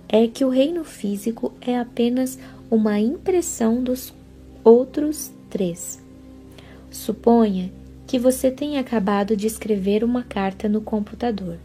é 0.09 0.27
que 0.27 0.43
o 0.43 0.49
reino 0.49 0.83
físico 0.83 1.53
é 1.61 1.77
apenas 1.77 2.39
uma 2.69 2.99
impressão 2.99 3.83
dos 3.83 4.11
outros 4.63 5.31
três. 5.49 6.03
Suponha 6.89 7.71
que 8.07 8.17
você 8.17 8.49
tenha 8.49 8.79
acabado 8.81 9.37
de 9.37 9.45
escrever 9.45 10.03
uma 10.03 10.23
carta 10.23 10.67
no 10.67 10.81
computador. 10.81 11.59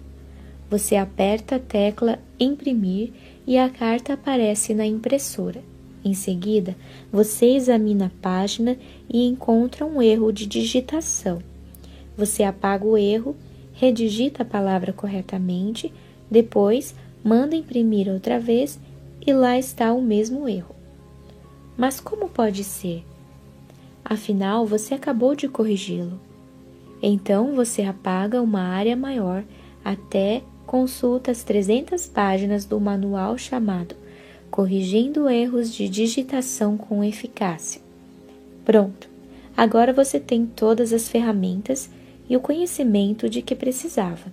Você 0.68 0.94
aperta 0.94 1.56
a 1.56 1.58
tecla 1.58 2.18
imprimir 2.38 3.12
e 3.46 3.56
a 3.56 3.70
carta 3.70 4.12
aparece 4.12 4.74
na 4.74 4.86
impressora. 4.86 5.62
Em 6.04 6.12
seguida, 6.12 6.76
você 7.10 7.46
examina 7.46 8.06
a 8.06 8.22
página 8.22 8.76
e 9.08 9.26
encontra 9.26 9.86
um 9.86 10.02
erro 10.02 10.30
de 10.30 10.46
digitação. 10.46 11.38
Você 12.14 12.42
apaga 12.42 12.84
o 12.84 12.98
erro, 12.98 13.34
redigita 13.72 14.42
a 14.42 14.46
palavra 14.46 14.92
corretamente, 14.92 15.90
depois 16.30 16.94
manda 17.24 17.56
imprimir 17.56 18.08
outra 18.08 18.38
vez 18.38 18.78
e 19.26 19.32
lá 19.32 19.58
está 19.58 19.92
o 19.94 20.02
mesmo 20.02 20.46
erro. 20.46 20.74
Mas 21.76 21.98
como 21.98 22.28
pode 22.28 22.62
ser? 22.62 23.02
Afinal, 24.04 24.66
você 24.66 24.92
acabou 24.92 25.34
de 25.34 25.48
corrigi-lo. 25.48 26.20
Então 27.02 27.54
você 27.54 27.82
apaga 27.82 28.42
uma 28.42 28.60
área 28.60 28.94
maior 28.94 29.42
até 29.82 30.42
consulta 30.66 31.30
as 31.30 31.42
300 31.42 32.06
páginas 32.06 32.64
do 32.64 32.78
manual 32.78 33.36
chamado 33.38 33.96
Corrigindo 34.50 35.28
Erros 35.28 35.72
de 35.72 35.88
Digitação 35.88 36.76
com 36.76 37.02
Eficácia. 37.02 37.80
Pronto! 38.64 39.08
Agora 39.56 39.92
você 39.92 40.18
tem 40.18 40.46
todas 40.46 40.92
as 40.92 41.08
ferramentas 41.08 41.88
e 42.28 42.36
o 42.36 42.40
conhecimento 42.40 43.28
de 43.28 43.42
que 43.42 43.54
precisava. 43.54 44.32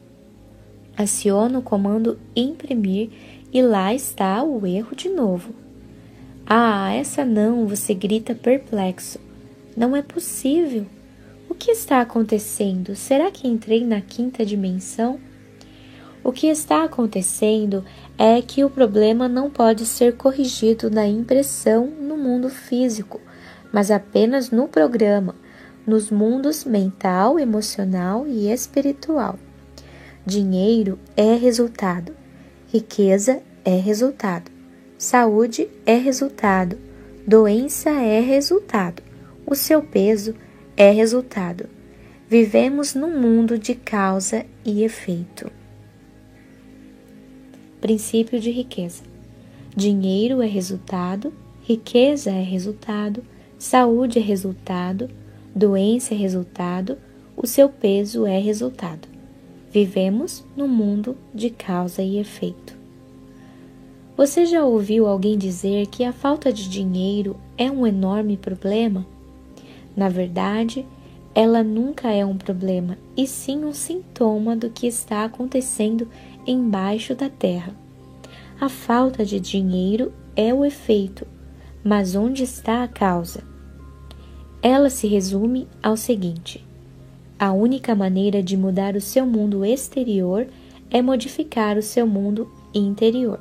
Aciona 0.97 1.59
o 1.59 1.61
comando 1.61 2.19
imprimir 2.35 3.09
e 3.53 3.61
lá 3.61 3.93
está 3.93 4.43
o 4.43 4.65
erro 4.65 4.95
de 4.95 5.09
novo. 5.09 5.53
Ah, 6.45 6.93
essa 6.93 7.23
não, 7.23 7.65
você 7.65 7.93
grita 7.93 8.35
perplexo. 8.35 9.19
Não 9.75 9.95
é 9.95 10.01
possível. 10.01 10.85
O 11.49 11.55
que 11.55 11.71
está 11.71 12.01
acontecendo? 12.01 12.95
Será 12.95 13.31
que 13.31 13.47
entrei 13.47 13.85
na 13.85 14.01
quinta 14.01 14.45
dimensão? 14.45 15.19
O 16.23 16.31
que 16.31 16.47
está 16.47 16.83
acontecendo 16.83 17.83
é 18.17 18.41
que 18.41 18.63
o 18.63 18.69
problema 18.69 19.27
não 19.27 19.49
pode 19.49 19.85
ser 19.85 20.15
corrigido 20.15 20.89
na 20.89 21.07
impressão 21.07 21.87
no 21.87 22.15
mundo 22.15 22.49
físico, 22.49 23.19
mas 23.71 23.89
apenas 23.89 24.51
no 24.51 24.67
programa, 24.67 25.35
nos 25.85 26.11
mundos 26.11 26.63
mental, 26.63 27.39
emocional 27.39 28.27
e 28.27 28.51
espiritual. 28.51 29.39
Dinheiro 30.23 30.99
é 31.17 31.33
resultado, 31.33 32.15
riqueza 32.71 33.41
é 33.65 33.75
resultado, 33.77 34.51
saúde 34.95 35.67
é 35.83 35.95
resultado, 35.95 36.77
doença 37.25 37.89
é 37.89 38.19
resultado, 38.19 39.01
o 39.47 39.55
seu 39.55 39.81
peso 39.81 40.35
é 40.77 40.91
resultado. 40.91 41.67
Vivemos 42.29 42.93
num 42.93 43.19
mundo 43.19 43.57
de 43.57 43.73
causa 43.73 44.45
e 44.63 44.83
efeito. 44.83 45.51
Princípio 47.81 48.39
de 48.39 48.51
riqueza: 48.51 49.01
dinheiro 49.75 50.39
é 50.39 50.47
resultado, 50.47 51.33
riqueza 51.63 52.29
é 52.29 52.43
resultado, 52.43 53.23
saúde 53.57 54.19
é 54.19 54.21
resultado, 54.21 55.09
doença 55.55 56.13
é 56.13 56.17
resultado, 56.17 56.95
o 57.35 57.47
seu 57.47 57.67
peso 57.69 58.27
é 58.27 58.37
resultado. 58.37 59.10
Vivemos 59.71 60.43
no 60.53 60.67
mundo 60.67 61.15
de 61.33 61.49
causa 61.49 62.01
e 62.01 62.17
efeito. 62.17 62.75
Você 64.17 64.45
já 64.45 64.65
ouviu 64.65 65.07
alguém 65.07 65.37
dizer 65.37 65.87
que 65.87 66.03
a 66.03 66.11
falta 66.11 66.51
de 66.51 66.69
dinheiro 66.69 67.37
é 67.57 67.71
um 67.71 67.87
enorme 67.87 68.35
problema? 68.35 69.05
Na 69.95 70.09
verdade, 70.09 70.85
ela 71.33 71.63
nunca 71.63 72.11
é 72.11 72.25
um 72.25 72.37
problema, 72.37 72.97
e 73.15 73.25
sim 73.25 73.63
um 73.63 73.71
sintoma 73.71 74.57
do 74.57 74.69
que 74.69 74.87
está 74.87 75.23
acontecendo 75.23 76.05
embaixo 76.45 77.15
da 77.15 77.29
terra. 77.29 77.73
A 78.59 78.67
falta 78.67 79.23
de 79.23 79.39
dinheiro 79.39 80.11
é 80.35 80.53
o 80.53 80.65
efeito, 80.65 81.25
mas 81.81 82.13
onde 82.13 82.43
está 82.43 82.83
a 82.83 82.89
causa? 82.89 83.41
Ela 84.61 84.89
se 84.89 85.07
resume 85.07 85.65
ao 85.81 85.95
seguinte: 85.95 86.61
a 87.41 87.51
única 87.51 87.95
maneira 87.95 88.43
de 88.43 88.55
mudar 88.55 88.95
o 88.95 89.01
seu 89.01 89.25
mundo 89.25 89.65
exterior 89.65 90.47
é 90.91 91.01
modificar 91.01 91.75
o 91.75 91.81
seu 91.81 92.05
mundo 92.05 92.47
interior. 92.71 93.39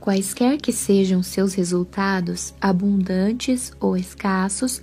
Quaisquer 0.00 0.56
que 0.56 0.72
sejam 0.72 1.22
seus 1.22 1.52
resultados, 1.52 2.54
abundantes 2.58 3.70
ou 3.78 3.94
escassos, 3.94 4.80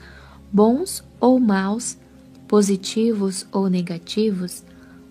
bons 0.52 1.04
ou 1.19 1.39
maus, 1.39 1.98
positivos 2.48 3.48
ou 3.52 3.72
negativos, 3.72 4.63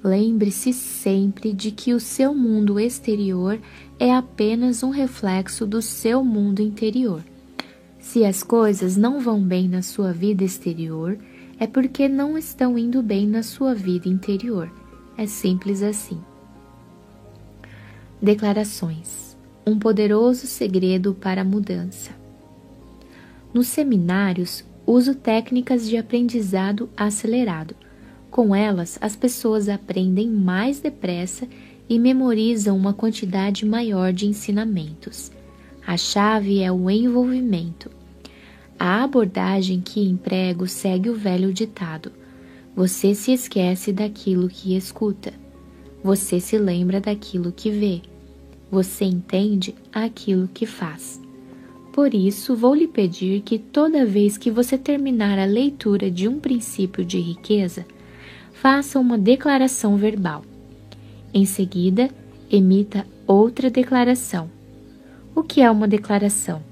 lembre-se 0.05 0.73
sempre 0.73 1.53
de 1.53 1.73
que 1.73 1.93
o 1.93 1.99
seu 1.99 2.33
mundo 2.33 2.79
exterior 2.79 3.59
é 3.99 4.15
apenas 4.15 4.83
um 4.83 4.91
reflexo 4.91 5.67
do 5.67 5.81
seu 5.81 6.25
mundo 6.25 6.61
interior. 6.61 7.23
Se 7.99 8.25
as 8.25 8.43
coisas 8.43 8.97
não 8.97 9.21
vão 9.21 9.41
bem 9.43 9.69
na 9.69 9.81
sua 9.81 10.13
vida 10.13 10.43
exterior, 10.43 11.17
é 11.59 11.67
porque 11.67 12.09
não 12.09 12.37
estão 12.37 12.77
indo 12.77 13.03
bem 13.03 13.27
na 13.27 13.43
sua 13.43 13.75
vida 13.75 14.09
interior. 14.09 14.71
É 15.17 15.27
simples 15.27 15.83
assim. 15.83 16.21
Declarações: 18.21 19.37
Um 19.65 19.79
poderoso 19.79 20.47
segredo 20.47 21.15
para 21.15 21.43
a 21.43 21.45
mudança. 21.45 22.11
Nos 23.55 23.69
seminários, 23.69 24.65
uso 24.87 25.15
técnicas 25.15 25.89
de 25.89 25.97
aprendizado 25.97 26.91
acelerado. 26.97 27.77
Com 28.31 28.55
elas, 28.55 28.99
as 29.01 29.15
pessoas 29.15 29.69
aprendem 29.69 30.29
mais 30.29 30.81
depressa 30.81 31.47
e 31.93 31.99
memorizam 31.99 32.75
uma 32.75 32.95
quantidade 32.95 33.67
maior 33.67 34.15
de 34.15 34.27
ensinamentos. 34.27 35.31
A 35.87 35.95
chave 35.95 36.63
é 36.63 36.73
o 36.73 36.89
envolvimento. 36.89 37.91
A 38.79 39.05
abordagem 39.05 39.79
que 39.83 40.01
emprego 40.01 40.67
segue 40.67 41.11
o 41.11 41.15
velho 41.15 41.53
ditado: 41.53 42.11
você 42.75 43.15
se 43.15 43.31
esquece 43.35 43.93
daquilo 43.93 44.49
que 44.49 44.75
escuta, 44.75 45.35
você 46.03 46.41
se 46.41 46.57
lembra 46.57 46.99
daquilo 46.99 47.53
que 47.53 47.71
vê, 47.71 48.01
você 48.71 49.05
entende 49.05 49.75
aquilo 49.93 50.49
que 50.49 50.65
faz. 50.65 51.21
Por 51.93 52.15
isso, 52.15 52.57
vou 52.57 52.75
lhe 52.75 52.89
pedir 52.89 53.43
que 53.43 53.59
toda 53.59 54.07
vez 54.07 54.39
que 54.39 54.51
você 54.51 54.79
terminar 54.79 55.39
a 55.39 55.45
leitura 55.45 56.11
de 56.11 56.27
um 56.27 56.41
princípio 56.41 57.05
de 57.05 57.21
riqueza, 57.21 57.85
faça 58.51 58.99
uma 58.99 59.19
declaração 59.19 59.99
verbal. 59.99 60.43
Em 61.35 61.45
seguida, 61.47 62.11
emita 62.51 63.07
outra 63.27 63.71
declaração. 63.71 64.51
O 65.35 65.43
que 65.43 65.63
é 65.63 65.71
uma 65.71 65.89
declaração? 65.89 66.63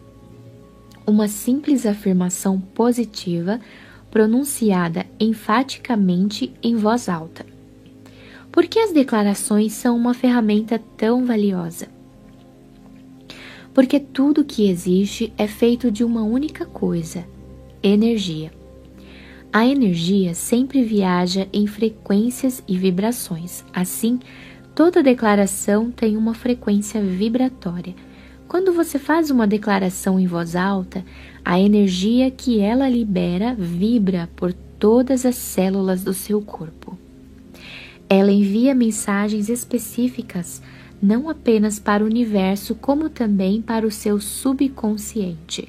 Uma 1.07 1.29
simples 1.29 1.87
afirmação 1.87 2.61
positiva 2.61 3.59
pronunciada 4.11 5.07
enfaticamente 5.19 6.53
em 6.63 6.77
voz 6.77 7.09
alta. 7.09 7.47
Por 8.53 8.67
que 8.67 8.79
as 8.79 8.93
declarações 8.93 9.73
são 9.73 9.97
uma 9.97 10.13
ferramenta 10.13 10.79
tão 10.97 11.25
valiosa? 11.25 11.89
Porque 13.73 13.99
tudo 13.99 14.45
que 14.45 14.69
existe 14.69 15.33
é 15.39 15.47
feito 15.47 15.91
de 15.91 16.05
uma 16.05 16.23
única 16.23 16.67
coisa: 16.67 17.25
energia. 17.83 18.53
A 19.53 19.67
energia 19.67 20.35
sempre 20.35 20.83
viaja 20.83 21.49
em 21.53 21.67
frequências 21.67 22.63
e 22.69 22.77
vibrações. 22.77 23.65
Assim, 23.73 24.21
toda 24.81 25.03
declaração 25.03 25.91
tem 25.91 26.17
uma 26.17 26.33
frequência 26.33 27.03
vibratória. 27.03 27.95
Quando 28.49 28.73
você 28.73 28.99
faz 28.99 29.31
uma 29.31 29.47
declaração 29.47 30.19
em 30.19 30.27
voz 30.27 30.57
alta, 30.57 31.05
a 31.45 31.61
energia 31.61 32.31
que 32.31 32.61
ela 32.61 32.89
libera 32.89 33.55
vibra 33.55 34.31
por 34.35 34.55
todas 34.55 35.27
as 35.27 35.35
células 35.35 36.03
do 36.03 36.15
seu 36.15 36.41
corpo. 36.41 36.97
Ela 38.09 38.33
envia 38.33 38.75
mensagens 38.75 39.51
específicas 39.51 40.63
não 41.03 41.29
apenas 41.29 41.79
para 41.79 42.03
o 42.03 42.07
universo, 42.07 42.75
como 42.75 43.11
também 43.11 43.61
para 43.61 43.87
o 43.87 43.91
seu 43.91 44.19
subconsciente. 44.19 45.69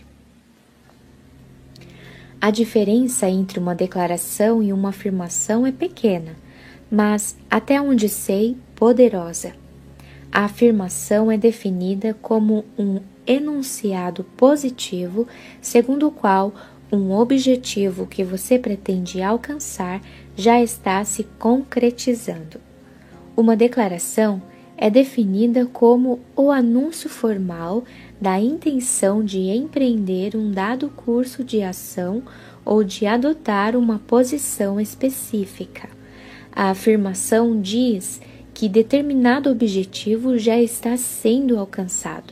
A 2.39 2.49
diferença 2.49 3.29
entre 3.29 3.59
uma 3.59 3.75
declaração 3.75 4.63
e 4.63 4.71
uma 4.71 4.87
afirmação 4.87 5.67
é 5.67 5.71
pequena, 5.73 6.33
mas, 6.89 7.35
até 7.49 7.81
onde 7.81 8.07
sei, 8.07 8.55
poderosa. 8.81 9.53
A 10.31 10.45
afirmação 10.45 11.31
é 11.31 11.37
definida 11.37 12.17
como 12.19 12.65
um 12.79 12.99
enunciado 13.27 14.23
positivo, 14.35 15.27
segundo 15.61 16.07
o 16.07 16.11
qual 16.11 16.51
um 16.91 17.11
objetivo 17.11 18.07
que 18.07 18.23
você 18.23 18.57
pretende 18.57 19.21
alcançar 19.21 20.01
já 20.35 20.59
está 20.59 21.03
se 21.03 21.25
concretizando. 21.37 22.59
Uma 23.37 23.55
declaração 23.55 24.41
é 24.75 24.89
definida 24.89 25.67
como 25.67 26.19
o 26.35 26.49
anúncio 26.49 27.07
formal 27.07 27.83
da 28.19 28.39
intenção 28.39 29.23
de 29.23 29.41
empreender 29.41 30.35
um 30.35 30.49
dado 30.49 30.89
curso 30.89 31.43
de 31.43 31.61
ação 31.61 32.23
ou 32.65 32.83
de 32.83 33.05
adotar 33.05 33.75
uma 33.75 33.99
posição 33.99 34.81
específica. 34.81 35.87
A 36.51 36.71
afirmação 36.71 37.61
diz 37.61 38.19
que 38.61 38.69
determinado 38.69 39.49
objetivo 39.49 40.37
já 40.37 40.61
está 40.61 40.95
sendo 40.95 41.57
alcançado. 41.57 42.31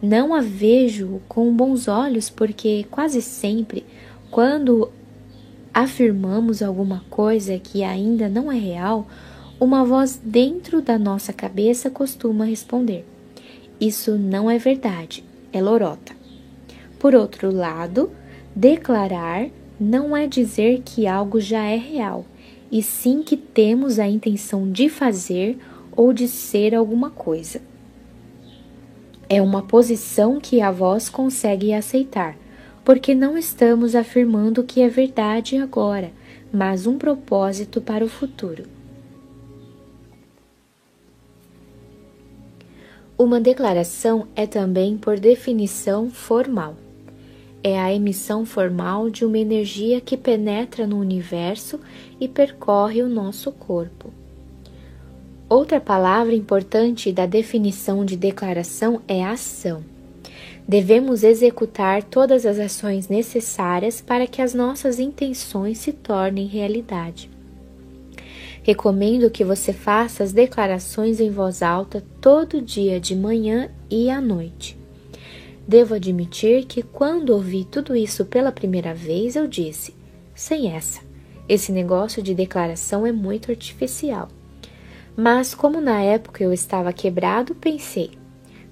Não 0.00 0.32
a 0.32 0.40
vejo 0.40 1.20
com 1.26 1.52
bons 1.52 1.88
olhos 1.88 2.30
porque 2.30 2.86
quase 2.88 3.20
sempre, 3.20 3.84
quando 4.30 4.92
afirmamos 5.74 6.62
alguma 6.62 7.04
coisa 7.10 7.58
que 7.58 7.82
ainda 7.82 8.28
não 8.28 8.52
é 8.52 8.56
real, 8.56 9.08
uma 9.58 9.84
voz 9.84 10.20
dentro 10.22 10.80
da 10.80 10.96
nossa 10.96 11.32
cabeça 11.32 11.90
costuma 11.90 12.44
responder: 12.44 13.04
Isso 13.80 14.16
não 14.16 14.48
é 14.48 14.56
verdade, 14.56 15.24
é 15.52 15.60
lorota. 15.60 16.14
Por 16.96 17.12
outro 17.12 17.52
lado, 17.52 18.12
declarar 18.54 19.48
não 19.80 20.16
é 20.16 20.28
dizer 20.28 20.82
que 20.84 21.08
algo 21.08 21.40
já 21.40 21.64
é 21.64 21.76
real, 21.76 22.24
e 22.70 22.82
sim 22.82 23.22
que 23.22 23.36
temos 23.36 23.98
a 23.98 24.06
intenção 24.06 24.70
de 24.70 24.88
fazer 24.88 25.58
ou 25.92 26.12
de 26.12 26.28
ser 26.28 26.74
alguma 26.74 27.10
coisa. 27.10 27.60
É 29.28 29.40
uma 29.40 29.62
posição 29.62 30.40
que 30.40 30.60
a 30.60 30.70
voz 30.70 31.08
consegue 31.08 31.72
aceitar 31.72 32.36
porque 32.84 33.14
não 33.14 33.36
estamos 33.36 33.94
afirmando 33.94 34.64
que 34.64 34.80
é 34.80 34.88
verdade 34.88 35.56
agora, 35.56 36.10
mas 36.52 36.86
um 36.86 36.98
propósito 36.98 37.80
para 37.80 38.04
o 38.04 38.08
futuro. 38.08 38.64
Uma 43.16 43.38
declaração 43.38 44.26
é 44.34 44.46
também, 44.46 44.96
por 44.96 45.20
definição, 45.20 46.10
formal. 46.10 46.74
É 47.62 47.78
a 47.78 47.92
emissão 47.92 48.46
formal 48.46 49.10
de 49.10 49.26
uma 49.26 49.38
energia 49.38 50.00
que 50.00 50.16
penetra 50.16 50.86
no 50.86 50.98
universo 50.98 51.78
e 52.20 52.28
percorre 52.28 53.02
o 53.02 53.08
nosso 53.08 53.50
corpo. 53.50 54.12
Outra 55.48 55.80
palavra 55.80 56.34
importante 56.34 57.10
da 57.10 57.26
definição 57.26 58.04
de 58.04 58.16
declaração 58.16 59.00
é 59.08 59.24
ação 59.24 59.82
devemos 60.70 61.24
executar 61.24 62.00
todas 62.04 62.46
as 62.46 62.56
ações 62.60 63.08
necessárias 63.08 64.00
para 64.00 64.24
que 64.28 64.40
as 64.40 64.54
nossas 64.54 65.00
intenções 65.00 65.78
se 65.78 65.92
tornem 65.92 66.46
realidade. 66.46 67.28
Recomendo 68.62 69.28
que 69.30 69.42
você 69.42 69.72
faça 69.72 70.22
as 70.22 70.32
declarações 70.32 71.18
em 71.18 71.28
voz 71.28 71.60
alta 71.60 72.04
todo 72.20 72.62
dia 72.62 73.00
de 73.00 73.16
manhã 73.16 73.68
e 73.90 74.08
à 74.08 74.20
noite. 74.20 74.78
Devo 75.66 75.94
admitir 75.94 76.66
que 76.66 76.84
quando 76.84 77.30
ouvi 77.30 77.64
tudo 77.64 77.96
isso 77.96 78.24
pela 78.24 78.52
primeira 78.52 78.94
vez, 78.94 79.34
eu 79.34 79.48
disse: 79.48 79.92
sem 80.36 80.72
essa, 80.72 81.00
esse 81.50 81.72
negócio 81.72 82.22
de 82.22 82.32
declaração 82.32 83.04
é 83.04 83.10
muito 83.10 83.50
artificial. 83.50 84.28
Mas, 85.16 85.52
como 85.52 85.80
na 85.80 86.00
época 86.00 86.44
eu 86.44 86.52
estava 86.52 86.92
quebrado, 86.92 87.56
pensei: 87.56 88.12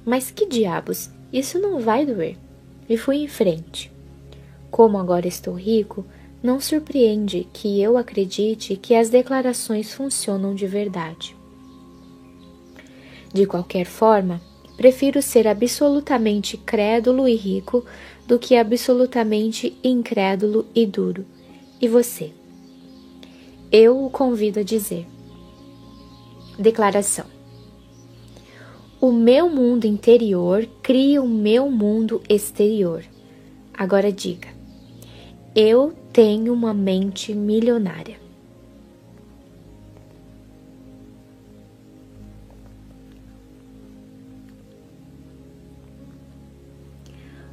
mas 0.06 0.30
que 0.30 0.46
diabos, 0.46 1.10
isso 1.32 1.58
não 1.58 1.80
vai 1.80 2.06
doer. 2.06 2.36
E 2.88 2.96
fui 2.96 3.16
em 3.16 3.26
frente. 3.26 3.90
Como 4.70 4.96
agora 4.96 5.26
estou 5.26 5.54
rico, 5.54 6.06
não 6.40 6.60
surpreende 6.60 7.48
que 7.52 7.82
eu 7.82 7.98
acredite 7.98 8.76
que 8.76 8.94
as 8.94 9.10
declarações 9.10 9.92
funcionam 9.92 10.54
de 10.54 10.68
verdade. 10.68 11.36
De 13.34 13.44
qualquer 13.44 13.86
forma, 13.86 14.40
prefiro 14.76 15.20
ser 15.20 15.48
absolutamente 15.48 16.56
crédulo 16.56 17.26
e 17.26 17.34
rico 17.34 17.84
do 18.24 18.38
que 18.38 18.54
absolutamente 18.54 19.76
incrédulo 19.82 20.64
e 20.72 20.86
duro. 20.86 21.26
E 21.80 21.88
você? 21.88 22.37
Eu 23.70 24.02
o 24.06 24.08
convido 24.08 24.60
a 24.60 24.62
dizer. 24.62 25.06
Declaração. 26.58 27.26
O 28.98 29.12
meu 29.12 29.50
mundo 29.50 29.84
interior 29.84 30.66
cria 30.82 31.22
o 31.22 31.28
meu 31.28 31.70
mundo 31.70 32.22
exterior. 32.30 33.04
Agora 33.74 34.10
diga: 34.10 34.48
Eu 35.54 35.92
tenho 36.14 36.54
uma 36.54 36.72
mente 36.72 37.34
milionária. 37.34 38.18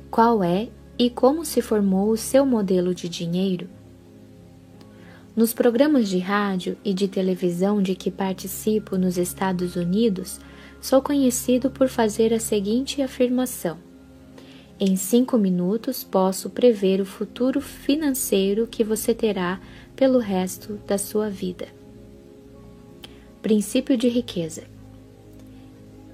Qual 0.10 0.42
é 0.42 0.70
e 0.98 1.10
como 1.10 1.44
se 1.44 1.62
formou 1.62 2.10
o 2.10 2.16
seu 2.16 2.46
modelo 2.46 2.96
de 2.96 3.10
dinheiro? 3.10 3.75
Nos 5.36 5.54
programas 5.54 6.08
de 6.08 6.18
rádio 6.18 6.78
e 6.84 6.94
de 6.94 7.10
televisão 7.10 7.82
de 7.82 7.94
que 7.94 8.10
participo 8.10 8.98
nos 8.98 9.18
Estados 9.18 9.76
Unidos, 9.76 10.40
sou 10.80 11.02
conhecido 11.02 11.70
por 11.70 11.90
fazer 11.90 12.34
a 12.34 12.40
seguinte 12.40 13.02
afirmação: 13.02 13.78
Em 14.80 14.96
cinco 14.96 15.38
minutos 15.38 16.06
posso 16.06 16.50
prever 16.50 17.02
o 17.02 17.06
futuro 17.06 17.60
financeiro 17.60 18.66
que 18.66 18.82
você 18.82 19.14
terá 19.14 19.60
pelo 19.94 20.20
resto 20.20 20.80
da 20.88 20.98
sua 20.98 21.30
vida. 21.30 21.68
Princípio 23.42 23.98
de 23.98 24.08
riqueza. 24.08 24.64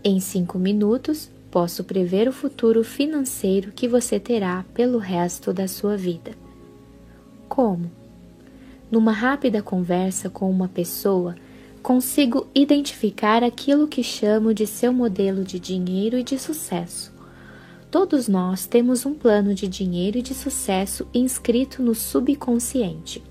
Em 0.03 0.19
cinco 0.19 0.57
minutos 0.57 1.29
posso 1.51 1.83
prever 1.83 2.27
o 2.27 2.33
futuro 2.33 2.83
financeiro 2.83 3.71
que 3.71 3.87
você 3.87 4.19
terá 4.19 4.65
pelo 4.73 4.97
resto 4.97 5.53
da 5.53 5.67
sua 5.67 5.95
vida. 5.95 6.31
Como? 7.47 8.00
Numa 8.91 9.13
rápida 9.13 9.61
conversa 9.61 10.29
com 10.29 10.51
uma 10.51 10.67
pessoa, 10.67 11.37
consigo 11.81 12.47
identificar 12.53 13.41
aquilo 13.41 13.87
que 13.87 14.03
chamo 14.03 14.53
de 14.53 14.67
seu 14.67 14.91
modelo 14.91 15.45
de 15.45 15.57
dinheiro 15.57 16.17
e 16.17 16.23
de 16.23 16.37
sucesso. 16.37 17.13
Todos 17.89 18.27
nós 18.27 18.67
temos 18.67 19.05
um 19.05 19.13
plano 19.13 19.53
de 19.53 19.65
dinheiro 19.65 20.17
e 20.17 20.21
de 20.21 20.33
sucesso 20.33 21.07
inscrito 21.13 21.81
no 21.81 21.95
subconsciente. 21.95 23.23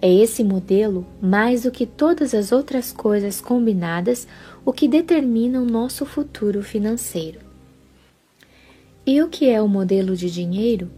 É 0.00 0.12
esse 0.12 0.44
modelo, 0.44 1.04
mais 1.20 1.62
do 1.62 1.72
que 1.72 1.84
todas 1.84 2.32
as 2.32 2.52
outras 2.52 2.92
coisas 2.92 3.40
combinadas, 3.40 4.28
o 4.64 4.72
que 4.72 4.86
determina 4.86 5.60
o 5.60 5.64
nosso 5.64 6.06
futuro 6.06 6.62
financeiro. 6.62 7.40
E 9.04 9.20
o 9.20 9.28
que 9.28 9.48
é 9.48 9.60
o 9.60 9.66
modelo 9.66 10.14
de 10.14 10.30
dinheiro? 10.30 10.88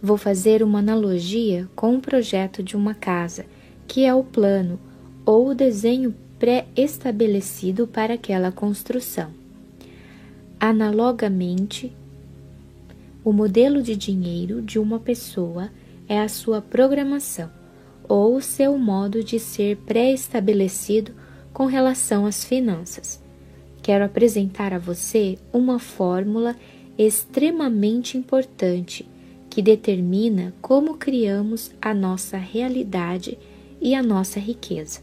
Vou 0.00 0.16
fazer 0.16 0.62
uma 0.62 0.78
analogia 0.78 1.68
com 1.74 1.96
o 1.96 2.00
projeto 2.00 2.62
de 2.62 2.76
uma 2.76 2.94
casa, 2.94 3.44
que 3.88 4.04
é 4.04 4.14
o 4.14 4.22
plano, 4.22 4.78
ou 5.26 5.48
o 5.48 5.54
desenho 5.54 6.14
pré-estabelecido 6.38 7.84
para 7.86 8.14
aquela 8.14 8.52
construção. 8.52 9.30
Analogamente, 10.60 11.92
o 13.24 13.32
modelo 13.32 13.82
de 13.82 13.96
dinheiro 13.96 14.62
de 14.62 14.78
uma 14.78 15.00
pessoa 15.00 15.68
é 16.08 16.20
a 16.20 16.28
sua 16.28 16.62
programação 16.62 17.50
ou 18.08 18.36
o 18.36 18.40
seu 18.40 18.78
modo 18.78 19.22
de 19.22 19.38
ser 19.40 19.76
pré-estabelecido 19.78 21.12
com 21.52 21.66
relação 21.66 22.24
às 22.24 22.44
finanças. 22.44 23.20
Quero 23.82 24.04
apresentar 24.04 24.72
a 24.72 24.78
você 24.78 25.36
uma 25.52 25.80
fórmula 25.80 26.56
extremamente 26.96 28.16
importante 28.16 29.04
que 29.58 29.62
determina 29.62 30.54
como 30.62 30.98
criamos 30.98 31.72
a 31.82 31.92
nossa 31.92 32.36
realidade 32.36 33.36
e 33.80 33.92
a 33.92 34.00
nossa 34.00 34.38
riqueza 34.38 35.00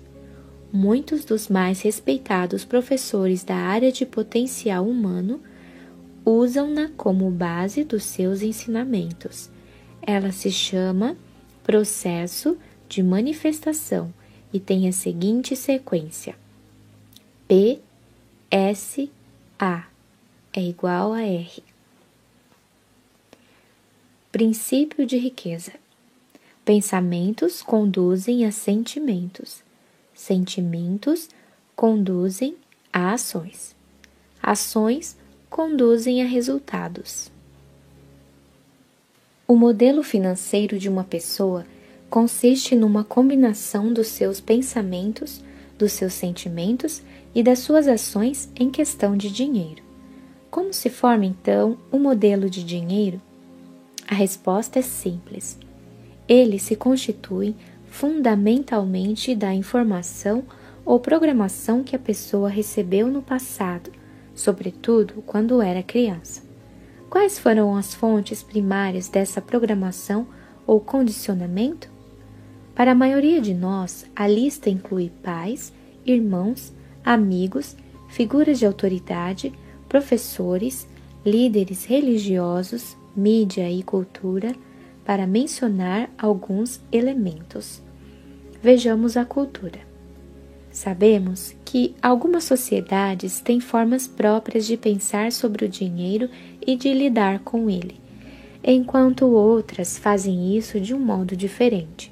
muitos 0.71 1.25
dos 1.25 1.49
mais 1.49 1.81
respeitados 1.81 2.63
professores 2.63 3.43
da 3.43 3.53
área 3.53 3.91
de 3.91 4.05
potencial 4.05 4.87
humano 4.87 5.41
usam-na 6.23 6.89
como 6.95 7.29
base 7.29 7.83
dos 7.83 8.05
seus 8.05 8.41
ensinamentos. 8.41 9.49
Ela 10.01 10.31
se 10.31 10.49
chama 10.49 11.17
processo 11.61 12.57
de 12.87 13.03
manifestação 13.03 14.13
e 14.53 14.59
tem 14.61 14.87
a 14.87 14.93
seguinte 14.93 15.53
sequência: 15.53 16.33
P 17.45 17.79
S 18.49 19.11
A 19.59 19.83
é 20.53 20.61
igual 20.61 21.11
a 21.11 21.23
R. 21.23 21.74
Princípio 24.35 25.05
de 25.05 25.17
riqueza. 25.17 25.71
Pensamentos 26.65 27.61
conduzem 27.61 28.45
a 28.45 28.51
sentimentos 28.51 29.63
sentimentos 30.13 31.29
conduzem 31.73 32.57
a 32.91 33.13
ações. 33.13 33.73
Ações 34.43 35.15
conduzem 35.49 36.21
a 36.21 36.25
resultados. 36.25 37.31
O 39.47 39.55
modelo 39.55 40.03
financeiro 40.03 40.77
de 40.77 40.89
uma 40.89 41.05
pessoa 41.05 41.65
consiste 42.09 42.75
numa 42.75 43.05
combinação 43.05 43.93
dos 43.93 44.07
seus 44.07 44.41
pensamentos, 44.41 45.41
dos 45.77 45.93
seus 45.93 46.11
sentimentos 46.11 47.01
e 47.33 47.41
das 47.41 47.59
suas 47.59 47.87
ações 47.87 48.49
em 48.53 48.69
questão 48.69 49.15
de 49.15 49.31
dinheiro. 49.31 49.81
Como 50.51 50.73
se 50.73 50.89
forma 50.89 51.23
então 51.23 51.77
o 51.89 51.97
modelo 51.97 52.49
de 52.49 52.65
dinheiro? 52.65 53.21
A 54.07 54.13
resposta 54.13 54.79
é 54.79 54.81
simples. 54.83 55.57
Ele 56.27 56.59
se 56.59 56.75
constitui 56.75 57.55
fundamentalmente 57.87 59.33
da 59.33 59.53
informação 59.53 60.43
ou 60.85 60.99
programação 60.99 61.83
que 61.83 61.95
a 61.95 61.99
pessoa 61.99 62.47
recebeu 62.47 63.07
no 63.07 63.21
passado, 63.21 63.91
sobretudo 64.35 65.23
quando 65.25 65.61
era 65.61 65.81
criança. 65.81 66.43
Quais 67.09 67.39
foram 67.39 67.75
as 67.75 67.95
fontes 67.95 68.43
primárias 68.43 69.07
dessa 69.07 69.41
programação 69.41 70.27
ou 70.67 70.79
condicionamento? 70.79 71.89
Para 72.75 72.91
a 72.91 72.95
maioria 72.95 73.41
de 73.41 73.53
nós, 73.53 74.05
a 74.15 74.27
lista 74.27 74.69
inclui 74.69 75.11
pais, 75.23 75.73
irmãos, 76.05 76.73
amigos, 77.03 77.75
figuras 78.09 78.59
de 78.59 78.65
autoridade, 78.65 79.51
professores, 79.87 80.87
líderes 81.25 81.85
religiosos, 81.85 82.95
mídia 83.15 83.69
e 83.71 83.81
cultura, 83.81 84.53
para 85.05 85.27
mencionar 85.27 86.09
alguns 86.17 86.81
elementos. 86.91 87.81
Vejamos 88.61 89.15
a 89.15 89.23
cultura. 89.23 89.79
Sabemos 90.71 91.55
que 91.63 91.95
algumas 92.01 92.43
sociedades 92.43 93.39
têm 93.39 93.59
formas 93.59 94.07
próprias 94.07 94.65
de 94.65 94.75
pensar 94.75 95.31
sobre 95.31 95.63
o 95.63 95.69
dinheiro 95.69 96.29
e 96.65 96.75
de 96.75 96.91
lidar 96.91 97.39
com 97.39 97.69
ele, 97.69 97.99
enquanto 98.63 99.25
outras 99.27 99.97
fazem 99.97 100.57
isso 100.57 100.81
de 100.81 100.93
um 100.93 100.99
modo 100.99 101.35
diferente. 101.35 102.11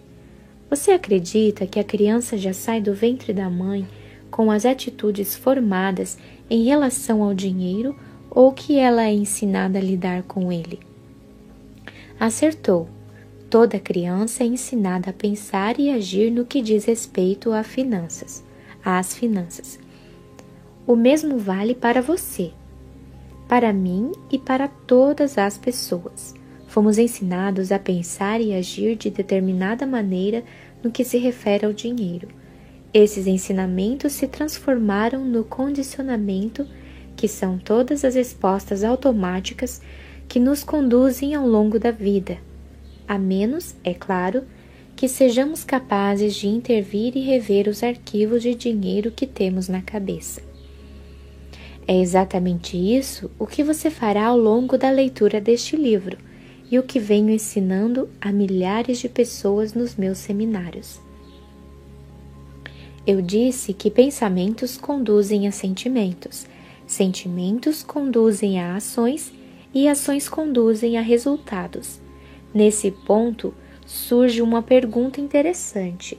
Você 0.69 0.91
acredita 0.91 1.67
que 1.67 1.79
a 1.79 1.83
criança 1.83 2.37
já 2.37 2.53
sai 2.53 2.79
do 2.79 2.93
ventre 2.93 3.33
da 3.33 3.49
mãe 3.49 3.87
com 4.31 4.49
as 4.49 4.65
atitudes 4.65 5.35
formadas 5.35 6.17
em 6.49 6.63
relação 6.63 7.21
ao 7.21 7.33
dinheiro 7.33 7.95
ou 8.29 8.51
que 8.51 8.77
ela 8.77 9.03
é 9.03 9.13
ensinada 9.13 9.77
a 9.77 9.81
lidar 9.81 10.23
com 10.23 10.51
ele? 10.51 10.79
Acertou. 12.23 12.87
Toda 13.49 13.77
criança 13.77 14.45
é 14.45 14.47
ensinada 14.47 15.09
a 15.09 15.13
pensar 15.13 15.77
e 15.77 15.89
agir 15.89 16.31
no 16.31 16.45
que 16.45 16.61
diz 16.61 16.85
respeito 16.85 17.51
a 17.51 17.63
finanças, 17.63 18.41
às 18.81 19.13
finanças. 19.13 19.77
O 20.87 20.95
mesmo 20.95 21.37
vale 21.37 21.75
para 21.75 22.01
você, 22.01 22.53
para 23.45 23.73
mim 23.73 24.13
e 24.31 24.39
para 24.39 24.69
todas 24.69 25.37
as 25.37 25.57
pessoas. 25.57 26.33
Fomos 26.65 26.97
ensinados 26.97 27.73
a 27.73 27.77
pensar 27.77 28.39
e 28.39 28.53
agir 28.53 28.95
de 28.95 29.09
determinada 29.09 29.85
maneira 29.85 30.45
no 30.81 30.89
que 30.89 31.03
se 31.03 31.17
refere 31.17 31.65
ao 31.65 31.73
dinheiro. 31.73 32.29
Esses 32.93 33.27
ensinamentos 33.27 34.13
se 34.13 34.29
transformaram 34.29 35.25
no 35.25 35.43
condicionamento, 35.43 36.65
que 37.17 37.27
são 37.27 37.57
todas 37.57 38.05
as 38.05 38.15
respostas 38.15 38.81
automáticas 38.81 39.81
que 40.33 40.39
nos 40.39 40.63
conduzem 40.63 41.35
ao 41.35 41.47
longo 41.47 41.77
da 41.77 41.91
vida, 41.91 42.39
a 43.07 43.19
menos, 43.19 43.75
é 43.83 43.93
claro, 43.93 44.43
que 44.95 45.07
sejamos 45.07 45.63
capazes 45.63 46.33
de 46.33 46.47
intervir 46.47 47.15
e 47.15 47.19
rever 47.19 47.67
os 47.67 47.83
arquivos 47.83 48.41
de 48.41 48.55
dinheiro 48.55 49.11
que 49.11 49.27
temos 49.27 49.69
na 49.69 49.79
cabeça. 49.83 50.41
É 51.87 52.01
exatamente 52.01 52.75
isso 52.75 53.29
o 53.37 53.45
que 53.45 53.63
você 53.63 53.91
fará 53.91 54.25
ao 54.25 54.35
longo 54.35 54.75
da 54.75 54.89
leitura 54.89 55.39
deste 55.39 55.75
livro 55.75 56.17
e 56.71 56.79
o 56.79 56.83
que 56.83 56.97
venho 56.97 57.29
ensinando 57.29 58.09
a 58.19 58.31
milhares 58.31 58.97
de 58.97 59.09
pessoas 59.09 59.75
nos 59.75 59.95
meus 59.95 60.17
seminários. 60.17 60.99
Eu 63.05 63.21
disse 63.21 63.71
que 63.71 63.91
pensamentos 63.91 64.79
conduzem 64.79 65.47
a 65.47 65.51
sentimentos, 65.51 66.47
sentimentos 66.87 67.83
conduzem 67.83 68.59
a 68.59 68.75
ações 68.75 69.31
e 69.73 69.87
ações 69.87 70.29
conduzem 70.29 70.97
a 70.97 71.01
resultados. 71.01 71.99
Nesse 72.53 72.91
ponto 72.91 73.53
surge 73.85 74.41
uma 74.41 74.61
pergunta 74.61 75.19
interessante: 75.19 76.17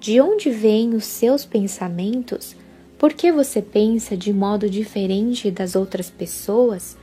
de 0.00 0.20
onde 0.20 0.50
vêm 0.50 0.94
os 0.94 1.04
seus 1.04 1.44
pensamentos? 1.44 2.56
Por 2.98 3.12
que 3.12 3.32
você 3.32 3.62
pensa 3.62 4.16
de 4.16 4.32
modo 4.32 4.68
diferente 4.68 5.50
das 5.50 5.74
outras 5.74 6.10
pessoas? 6.10 6.96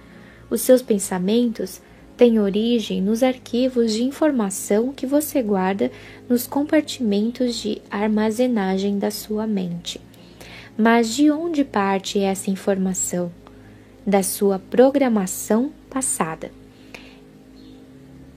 Os 0.50 0.62
seus 0.62 0.82
pensamentos 0.82 1.82
têm 2.16 2.40
origem 2.40 3.02
nos 3.02 3.22
arquivos 3.22 3.94
de 3.94 4.04
informação 4.04 4.92
que 4.92 5.06
você 5.06 5.42
guarda 5.42 5.92
nos 6.28 6.48
compartimentos 6.48 7.56
de 7.56 7.82
armazenagem 7.90 8.98
da 8.98 9.12
sua 9.12 9.46
mente. 9.46 10.02
Mas 10.78 11.16
de 11.16 11.30
onde 11.30 11.64
parte 11.64 12.20
essa 12.20 12.50
informação? 12.50 13.32
Da 14.08 14.24
sua 14.24 14.58
programação 14.58 15.70
passada. 15.90 16.50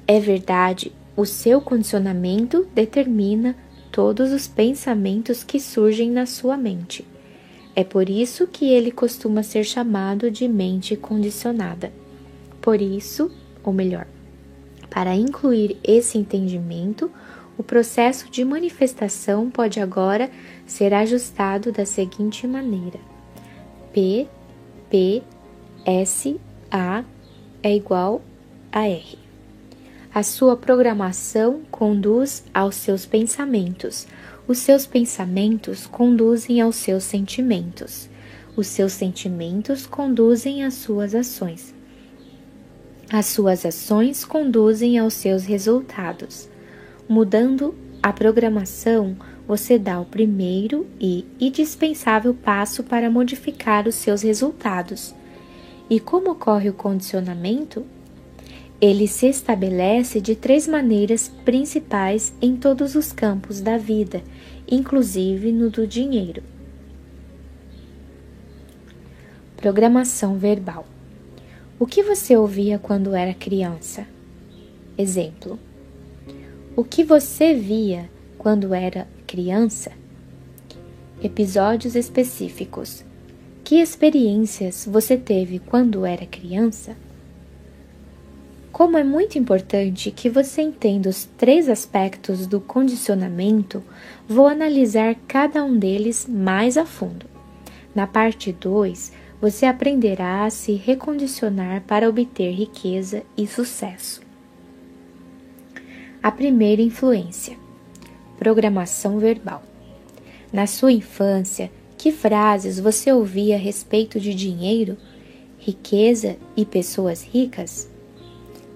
É 0.05 0.19
verdade, 0.19 0.93
o 1.17 1.25
seu 1.25 1.61
condicionamento 1.61 2.67
determina 2.75 3.55
todos 3.93 4.33
os 4.33 4.49
pensamentos 4.49 5.45
que 5.45 5.61
surgem 5.61 6.11
na 6.11 6.27
sua 6.27 6.57
mente. 6.57 7.07
É 7.77 7.85
por 7.85 8.11
isso 8.11 8.49
que 8.49 8.69
ele 8.69 8.91
costuma 8.91 9.45
ser 9.45 9.63
chamado 9.63 10.29
de 10.29 10.49
mente 10.49 10.97
condicionada. 10.97 11.93
Por 12.61 12.83
isso, 12.83 13.31
ou 13.63 13.73
melhor, 13.73 14.09
para 14.91 15.15
incluir 15.15 15.77
esse 15.85 16.19
entendimento, 16.19 17.09
o 17.57 17.63
processo 17.63 18.29
de 18.29 18.45
manifestação 18.45 19.49
pode 19.49 19.79
agora 19.79 20.29
ser 20.67 20.93
ajustado 20.93 21.71
da 21.71 21.87
seguinte 21.87 22.45
maneira: 22.45 22.99
P, 23.93 24.27
P, 24.91 25.23
S, 25.85 26.39
A 26.71 27.05
é 27.63 27.75
igual 27.75 28.23
a 28.71 28.89
R. 28.89 29.19
A 30.13 30.23
sua 30.23 30.57
programação 30.57 31.63
conduz 31.71 32.45
aos 32.53 32.75
seus 32.75 33.07
pensamentos, 33.07 34.07
os 34.51 34.59
seus 34.59 34.85
pensamentos 34.85 35.87
conduzem 35.87 36.61
aos 36.61 36.75
seus 36.75 37.05
sentimentos. 37.05 38.09
Os 38.57 38.67
seus 38.67 38.93
sentimentos 38.93 39.87
conduzem 39.87 40.65
às 40.65 40.75
suas 40.75 41.15
ações. 41.15 41.73
As 43.13 43.27
suas 43.27 43.65
ações 43.65 44.25
conduzem 44.25 44.99
aos 44.99 45.15
seus 45.15 45.45
resultados. 45.45 46.49
Mudando 47.09 47.77
a 48.03 48.13
programação, 48.13 49.17
você 49.47 49.79
dá 49.79 50.01
o 50.01 50.05
primeiro 50.05 50.85
e 51.01 51.25
indispensável 51.41 52.35
passo 52.35 52.83
para 52.83 53.09
modificar 53.09 53.87
os 53.87 53.95
seus 53.95 54.23
resultados. 54.23 55.15
E 55.91 55.99
como 55.99 56.31
ocorre 56.31 56.71
o 56.71 56.73
condicionamento? 56.73 57.85
Ele 58.81 59.09
se 59.09 59.27
estabelece 59.27 60.21
de 60.21 60.37
três 60.37 60.69
maneiras 60.69 61.29
principais 61.45 62.33
em 62.41 62.57
todos 62.57 62.95
os 62.95 63.13
campos 63.13 63.61
da 63.61 63.77
vida, 63.77 64.23
inclusive 64.71 65.51
no 65.51 65.69
do 65.69 65.89
dinheiro. 65.89 66.45
Programação 69.57 70.39
verbal. 70.39 70.87
O 71.79 71.87
que 71.87 72.05
você 72.05 72.37
ouvia 72.37 72.79
quando 72.79 73.13
era 73.15 73.35
criança? 73.35 74.07
Exemplo. 74.97 75.59
O 76.77 76.85
que 76.85 77.03
você 77.03 77.53
via 77.53 78.09
quando 78.39 78.73
era 78.73 79.09
criança? 79.27 79.91
Episódios 81.23 81.97
específicos. 81.97 83.05
Que 83.71 83.81
experiências 83.81 84.85
você 84.85 85.17
teve 85.17 85.61
quando 85.61 86.05
era 86.05 86.27
criança? 86.27 86.97
Como 88.73 88.99
é 88.99 89.05
muito 89.05 89.39
importante 89.39 90.11
que 90.11 90.29
você 90.29 90.61
entenda 90.61 91.09
os 91.09 91.25
três 91.39 91.69
aspectos 91.69 92.49
do 92.49 92.61
condicionamento, 92.61 93.81
vou 94.29 94.49
analisar 94.49 95.15
cada 95.29 95.63
um 95.63 95.79
deles 95.79 96.27
mais 96.29 96.77
a 96.77 96.85
fundo. 96.85 97.27
Na 97.95 98.09
parte 98.09 98.51
2, 98.51 99.13
você 99.41 99.67
aprenderá 99.67 100.47
a 100.47 100.51
se 100.51 100.73
recondicionar 100.73 101.83
para 101.83 102.09
obter 102.09 102.51
riqueza 102.51 103.23
e 103.37 103.47
sucesso. 103.47 104.21
A 106.21 106.33
primeira 106.33 106.83
influência: 106.83 107.57
programação 108.37 109.21
verbal. 109.21 109.63
Na 110.53 110.67
sua 110.67 110.91
infância, 110.91 111.71
que 112.01 112.11
frases 112.11 112.81
você 112.81 113.13
ouvia 113.13 113.57
a 113.57 113.59
respeito 113.59 114.19
de 114.19 114.35
dinheiro, 114.35 114.97
riqueza 115.59 116.39
e 116.57 116.65
pessoas 116.65 117.23
ricas? 117.23 117.91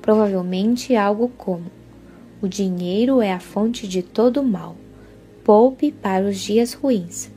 Provavelmente 0.02 0.94
algo 0.94 1.28
como: 1.28 1.70
O 2.42 2.46
dinheiro 2.46 3.22
é 3.22 3.32
a 3.32 3.40
fonte 3.40 3.88
de 3.88 4.02
todo 4.02 4.42
mal. 4.42 4.76
Poupe 5.42 5.90
para 5.90 6.26
os 6.26 6.38
dias 6.38 6.74
ruins. 6.74 7.30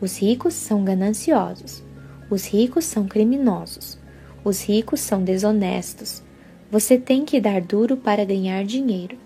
Os 0.00 0.16
ricos 0.18 0.54
são 0.54 0.82
gananciosos. 0.84 1.82
Os 2.30 2.46
ricos 2.46 2.86
são 2.86 3.06
criminosos. 3.06 3.98
Os 4.42 4.62
ricos 4.62 5.00
são 5.00 5.22
desonestos. 5.22 6.22
Você 6.70 6.96
tem 6.96 7.26
que 7.26 7.38
dar 7.42 7.60
duro 7.60 7.94
para 7.94 8.24
ganhar 8.24 8.64
dinheiro. 8.64 9.18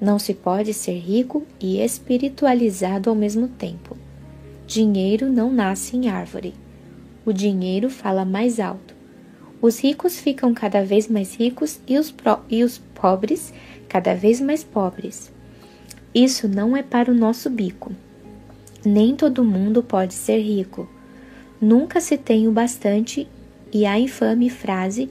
Não 0.00 0.18
se 0.18 0.32
pode 0.32 0.72
ser 0.72 0.98
rico 0.98 1.46
e 1.60 1.78
espiritualizado 1.78 3.10
ao 3.10 3.14
mesmo 3.14 3.48
tempo. 3.48 4.05
Dinheiro 4.66 5.30
não 5.30 5.52
nasce 5.52 5.96
em 5.96 6.08
árvore. 6.08 6.52
O 7.24 7.32
dinheiro 7.32 7.88
fala 7.88 8.24
mais 8.24 8.58
alto. 8.58 8.96
Os 9.62 9.78
ricos 9.78 10.18
ficam 10.18 10.52
cada 10.52 10.84
vez 10.84 11.06
mais 11.06 11.36
ricos 11.36 11.78
e 11.86 11.96
os, 11.96 12.10
pro, 12.10 12.40
e 12.50 12.64
os 12.64 12.78
pobres 12.78 13.54
cada 13.88 14.12
vez 14.12 14.40
mais 14.40 14.64
pobres. 14.64 15.32
Isso 16.12 16.48
não 16.48 16.76
é 16.76 16.82
para 16.82 17.12
o 17.12 17.14
nosso 17.14 17.48
bico. 17.48 17.92
Nem 18.84 19.14
todo 19.14 19.44
mundo 19.44 19.84
pode 19.84 20.14
ser 20.14 20.40
rico. 20.40 20.88
Nunca 21.60 22.00
se 22.00 22.18
tem 22.18 22.48
o 22.48 22.52
bastante 22.52 23.28
e 23.72 23.86
a 23.86 23.96
infame 23.98 24.50
frase: 24.50 25.08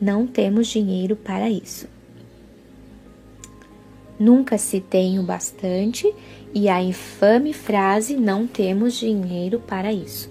não 0.00 0.26
temos 0.26 0.66
dinheiro 0.66 1.14
para 1.14 1.48
isso. 1.48 1.86
Nunca 4.18 4.58
se 4.58 4.80
tem 4.80 5.18
o 5.18 5.22
bastante 5.22 6.12
e 6.54 6.68
a 6.68 6.82
infame 6.82 7.52
frase: 7.52 8.16
não 8.16 8.46
temos 8.46 8.94
dinheiro 8.94 9.60
para 9.60 9.92
isso. 9.92 10.30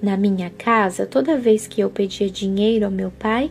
Na 0.00 0.16
minha 0.16 0.50
casa, 0.50 1.06
toda 1.06 1.36
vez 1.36 1.66
que 1.66 1.80
eu 1.80 1.90
pedia 1.90 2.30
dinheiro 2.30 2.84
ao 2.84 2.90
meu 2.90 3.10
pai, 3.10 3.50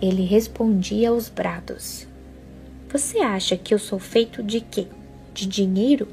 ele 0.00 0.22
respondia 0.24 1.10
aos 1.10 1.28
brados: 1.28 2.06
Você 2.88 3.18
acha 3.18 3.56
que 3.56 3.74
eu 3.74 3.78
sou 3.78 3.98
feito 3.98 4.42
de 4.42 4.60
quê? 4.60 4.86
De 5.34 5.46
dinheiro? 5.46 6.06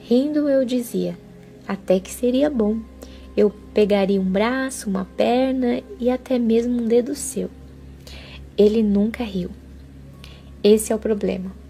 Rindo, 0.00 0.48
eu 0.48 0.64
dizia: 0.64 1.16
Até 1.66 2.00
que 2.00 2.10
seria 2.10 2.50
bom. 2.50 2.78
Eu 3.36 3.50
pegaria 3.72 4.20
um 4.20 4.24
braço, 4.24 4.88
uma 4.88 5.04
perna 5.04 5.82
e 5.98 6.08
até 6.08 6.38
mesmo 6.38 6.80
um 6.80 6.86
dedo 6.86 7.14
seu. 7.14 7.50
Ele 8.56 8.82
nunca 8.82 9.24
riu. 9.24 9.50
Esse 10.62 10.92
é 10.92 10.96
o 10.96 10.98
problema. 10.98 11.63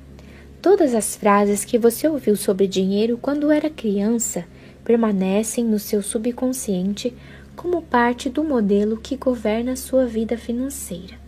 Todas 0.65 0.95
as 0.95 1.15
frases 1.15 1.63
que 1.63 1.77
você 1.77 2.09
ouviu 2.09 2.35
sobre 2.35 2.67
dinheiro 2.67 3.19
quando 3.21 3.51
era 3.51 3.69
criança 3.69 4.47
permanecem 4.83 5.63
no 5.63 5.79
seu 5.79 6.01
subconsciente 6.01 7.13
como 7.55 7.83
parte 7.83 8.31
do 8.31 8.43
modelo 8.43 8.97
que 8.97 9.15
governa 9.15 9.77
sua 9.77 10.07
vida 10.07 10.39
financeira. 10.39 11.19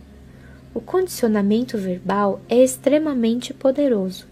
O 0.73 0.81
condicionamento 0.81 1.77
verbal 1.77 2.41
é 2.49 2.63
extremamente 2.63 3.53
poderoso. 3.53 4.25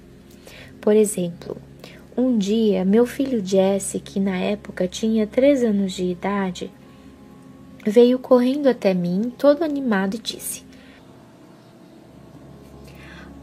Por 0.81 0.95
exemplo, 0.95 1.55
um 2.17 2.35
dia 2.35 2.83
meu 2.83 3.05
filho 3.05 3.45
Jesse, 3.45 3.99
que 3.99 4.19
na 4.19 4.37
época 4.37 4.87
tinha 4.87 5.27
três 5.27 5.63
anos 5.63 5.93
de 5.93 6.05
idade, 6.05 6.71
veio 7.85 8.17
correndo 8.17 8.65
até 8.65 8.91
mim, 8.95 9.31
todo 9.37 9.63
animado, 9.63 10.15
e 10.15 10.19
disse: 10.19 10.63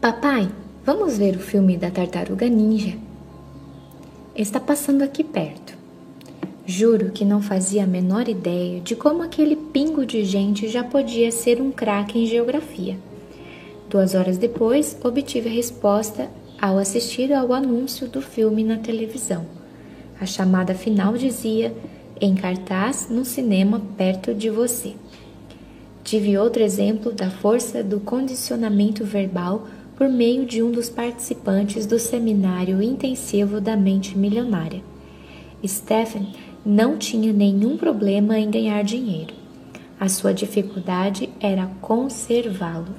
Papai, 0.01 0.51
vamos 0.85 1.17
ver 1.17 1.35
o 1.35 1.39
filme 1.39 1.77
da 1.77 1.89
Tartaruga 1.89 2.47
Ninja? 2.49 2.97
Está 4.35 4.59
passando 4.59 5.01
aqui 5.01 5.23
perto. 5.23 5.77
Juro 6.65 7.11
que 7.11 7.23
não 7.23 7.41
fazia 7.41 7.83
a 7.83 7.87
menor 7.87 8.27
ideia 8.27 8.81
de 8.81 8.95
como 8.95 9.23
aquele 9.23 9.55
pingo 9.55 10.05
de 10.05 10.25
gente 10.25 10.67
já 10.67 10.83
podia 10.83 11.31
ser 11.31 11.61
um 11.61 11.71
craque 11.71 12.19
em 12.19 12.25
geografia. 12.25 12.97
Duas 13.89 14.13
horas 14.13 14.37
depois, 14.37 14.97
obtive 15.03 15.47
a 15.47 15.53
resposta 15.53 16.29
ao 16.59 16.77
assistir 16.77 17.31
ao 17.31 17.53
anúncio 17.53 18.07
do 18.07 18.21
filme 18.21 18.63
na 18.63 18.77
televisão. 18.77 19.45
A 20.19 20.25
chamada 20.25 20.73
final 20.73 21.13
dizia: 21.13 21.73
em 22.19 22.35
cartaz 22.35 23.07
no 23.09 23.23
cinema 23.23 23.81
perto 23.97 24.33
de 24.33 24.49
você. 24.49 24.95
Tive 26.03 26.37
outro 26.37 26.61
exemplo 26.61 27.11
da 27.11 27.29
força 27.29 27.81
do 27.81 27.99
condicionamento 27.99 29.05
verbal 29.05 29.67
por 29.95 30.09
meio 30.09 30.45
de 30.45 30.61
um 30.63 30.71
dos 30.71 30.89
participantes 30.89 31.85
do 31.85 31.99
seminário 31.99 32.81
intensivo 32.81 33.61
da 33.61 33.75
mente 33.75 34.17
milionária. 34.17 34.81
Stephen 35.65 36.33
não 36.65 36.97
tinha 36.97 37.31
nenhum 37.31 37.77
problema 37.77 38.37
em 38.37 38.49
ganhar 38.49 38.83
dinheiro. 38.83 39.33
A 39.99 40.09
sua 40.09 40.33
dificuldade 40.33 41.29
era 41.39 41.69
conservá-lo. 41.81 42.95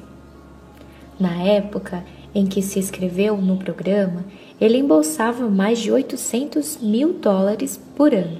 Na 1.18 1.42
época 1.42 2.04
em 2.34 2.46
que 2.46 2.62
se 2.62 2.78
inscreveu 2.78 3.36
no 3.36 3.56
programa, 3.56 4.24
ele 4.60 4.78
embolsava 4.78 5.48
mais 5.48 5.78
de 5.78 5.92
800 5.92 6.78
mil 6.78 7.12
dólares 7.12 7.80
por 7.94 8.14
ano, 8.14 8.38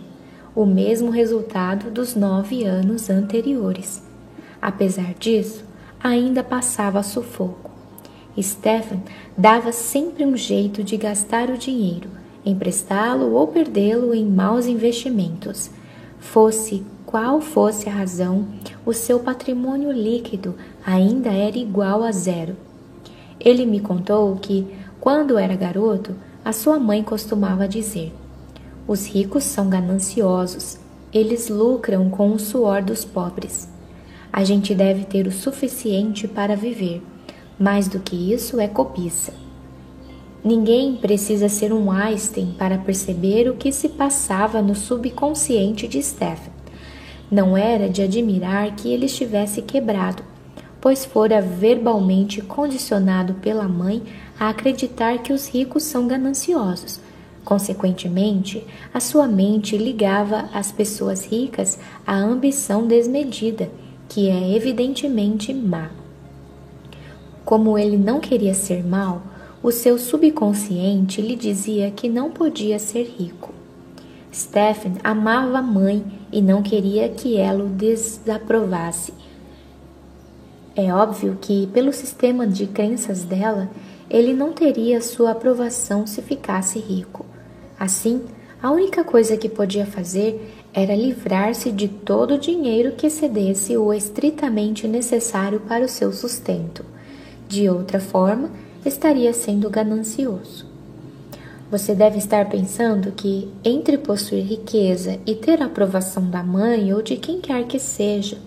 o 0.54 0.64
mesmo 0.64 1.10
resultado 1.10 1.90
dos 1.90 2.14
nove 2.14 2.64
anos 2.64 3.08
anteriores. 3.08 4.02
Apesar 4.60 5.14
disso, 5.14 5.64
ainda 6.02 6.42
passava 6.42 7.02
sufoco. 7.02 7.73
Stephen 8.42 9.02
dava 9.36 9.72
sempre 9.72 10.24
um 10.24 10.36
jeito 10.36 10.82
de 10.82 10.96
gastar 10.96 11.50
o 11.50 11.58
dinheiro 11.58 12.08
emprestá-lo 12.44 13.32
ou 13.32 13.48
perdê-lo 13.48 14.14
em 14.14 14.24
maus 14.24 14.66
investimentos. 14.66 15.70
Fosse 16.18 16.84
qual 17.06 17.40
fosse 17.40 17.88
a 17.88 17.92
razão, 17.92 18.46
o 18.84 18.92
seu 18.92 19.20
patrimônio 19.20 19.90
líquido 19.92 20.54
ainda 20.84 21.30
era 21.30 21.56
igual 21.56 22.02
a 22.02 22.12
zero. 22.12 22.56
Ele 23.40 23.64
me 23.66 23.80
contou 23.80 24.36
que, 24.36 24.66
quando 25.00 25.38
era 25.38 25.56
garoto, 25.56 26.14
a 26.44 26.52
sua 26.52 26.78
mãe 26.78 27.02
costumava 27.02 27.68
dizer: 27.68 28.12
Os 28.86 29.06
ricos 29.06 29.44
são 29.44 29.68
gananciosos, 29.68 30.78
eles 31.12 31.48
lucram 31.48 32.10
com 32.10 32.32
o 32.32 32.38
suor 32.38 32.82
dos 32.82 33.04
pobres. 33.04 33.68
A 34.32 34.42
gente 34.42 34.74
deve 34.74 35.04
ter 35.04 35.26
o 35.26 35.32
suficiente 35.32 36.26
para 36.26 36.56
viver. 36.56 37.02
Mais 37.58 37.86
do 37.88 38.00
que 38.00 38.32
isso 38.32 38.60
é 38.60 38.66
cobiça. 38.66 39.32
Ninguém 40.44 40.96
precisa 40.96 41.48
ser 41.48 41.72
um 41.72 41.90
Einstein 41.90 42.54
para 42.58 42.76
perceber 42.76 43.48
o 43.48 43.54
que 43.54 43.72
se 43.72 43.88
passava 43.88 44.60
no 44.60 44.74
subconsciente 44.74 45.88
de 45.88 46.02
Stephen. 46.02 46.52
Não 47.30 47.56
era 47.56 47.88
de 47.88 48.02
admirar 48.02 48.74
que 48.76 48.92
ele 48.92 49.06
estivesse 49.06 49.62
quebrado, 49.62 50.22
pois 50.80 51.04
fora 51.04 51.40
verbalmente 51.40 52.42
condicionado 52.42 53.34
pela 53.34 53.66
mãe 53.66 54.02
a 54.38 54.50
acreditar 54.50 55.18
que 55.22 55.32
os 55.32 55.48
ricos 55.48 55.84
são 55.84 56.06
gananciosos. 56.06 57.00
Consequentemente, 57.42 58.66
a 58.92 59.00
sua 59.00 59.26
mente 59.26 59.78
ligava 59.78 60.50
as 60.52 60.70
pessoas 60.70 61.24
ricas 61.24 61.78
à 62.06 62.14
ambição 62.14 62.86
desmedida, 62.86 63.70
que 64.08 64.28
é 64.28 64.54
evidentemente 64.54 65.54
má. 65.54 66.03
Como 67.44 67.76
ele 67.78 67.98
não 67.98 68.20
queria 68.20 68.54
ser 68.54 68.84
mau, 68.84 69.22
o 69.62 69.70
seu 69.70 69.98
subconsciente 69.98 71.20
lhe 71.20 71.36
dizia 71.36 71.90
que 71.90 72.08
não 72.08 72.30
podia 72.30 72.78
ser 72.78 73.04
rico. 73.18 73.52
Stephen 74.32 74.94
amava 75.04 75.58
a 75.58 75.62
mãe 75.62 76.04
e 76.32 76.42
não 76.42 76.62
queria 76.62 77.08
que 77.08 77.36
ela 77.36 77.64
o 77.64 77.68
desaprovasse. 77.68 79.12
É 80.74 80.92
óbvio 80.92 81.38
que, 81.40 81.68
pelo 81.68 81.92
sistema 81.92 82.46
de 82.46 82.66
crenças 82.66 83.22
dela, 83.22 83.70
ele 84.10 84.32
não 84.32 84.52
teria 84.52 85.00
sua 85.00 85.30
aprovação 85.30 86.06
se 86.06 86.20
ficasse 86.20 86.78
rico. 86.78 87.24
Assim, 87.78 88.22
a 88.62 88.70
única 88.70 89.04
coisa 89.04 89.36
que 89.36 89.48
podia 89.48 89.86
fazer 89.86 90.52
era 90.72 90.96
livrar-se 90.96 91.70
de 91.70 91.86
todo 91.86 92.34
o 92.34 92.38
dinheiro 92.38 92.92
que 92.92 93.06
excedesse 93.06 93.76
o 93.76 93.92
estritamente 93.92 94.88
necessário 94.88 95.60
para 95.60 95.84
o 95.84 95.88
seu 95.88 96.12
sustento. 96.12 96.93
De 97.54 97.68
outra 97.68 98.00
forma, 98.00 98.50
estaria 98.84 99.32
sendo 99.32 99.70
ganancioso. 99.70 100.66
Você 101.70 101.94
deve 101.94 102.18
estar 102.18 102.48
pensando 102.48 103.12
que, 103.12 103.48
entre 103.64 103.96
possuir 103.96 104.44
riqueza 104.44 105.20
e 105.24 105.36
ter 105.36 105.62
a 105.62 105.66
aprovação 105.66 106.28
da 106.28 106.42
mãe 106.42 106.92
ou 106.92 107.00
de 107.00 107.16
quem 107.16 107.40
quer 107.40 107.64
que 107.68 107.78
seja, 107.78 108.38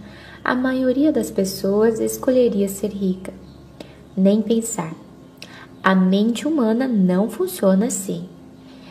a 0.43 0.53
maioria 0.53 1.09
das 1.09 1.31
pessoas 1.31 2.01
escolheria 2.01 2.67
ser 2.67 2.89
rica. 2.89 3.33
Nem 4.13 4.41
pensar. 4.41 4.93
A 5.81 5.95
mente 5.95 6.45
humana 6.45 6.85
não 6.85 7.29
funciona 7.29 7.85
assim. 7.85 8.27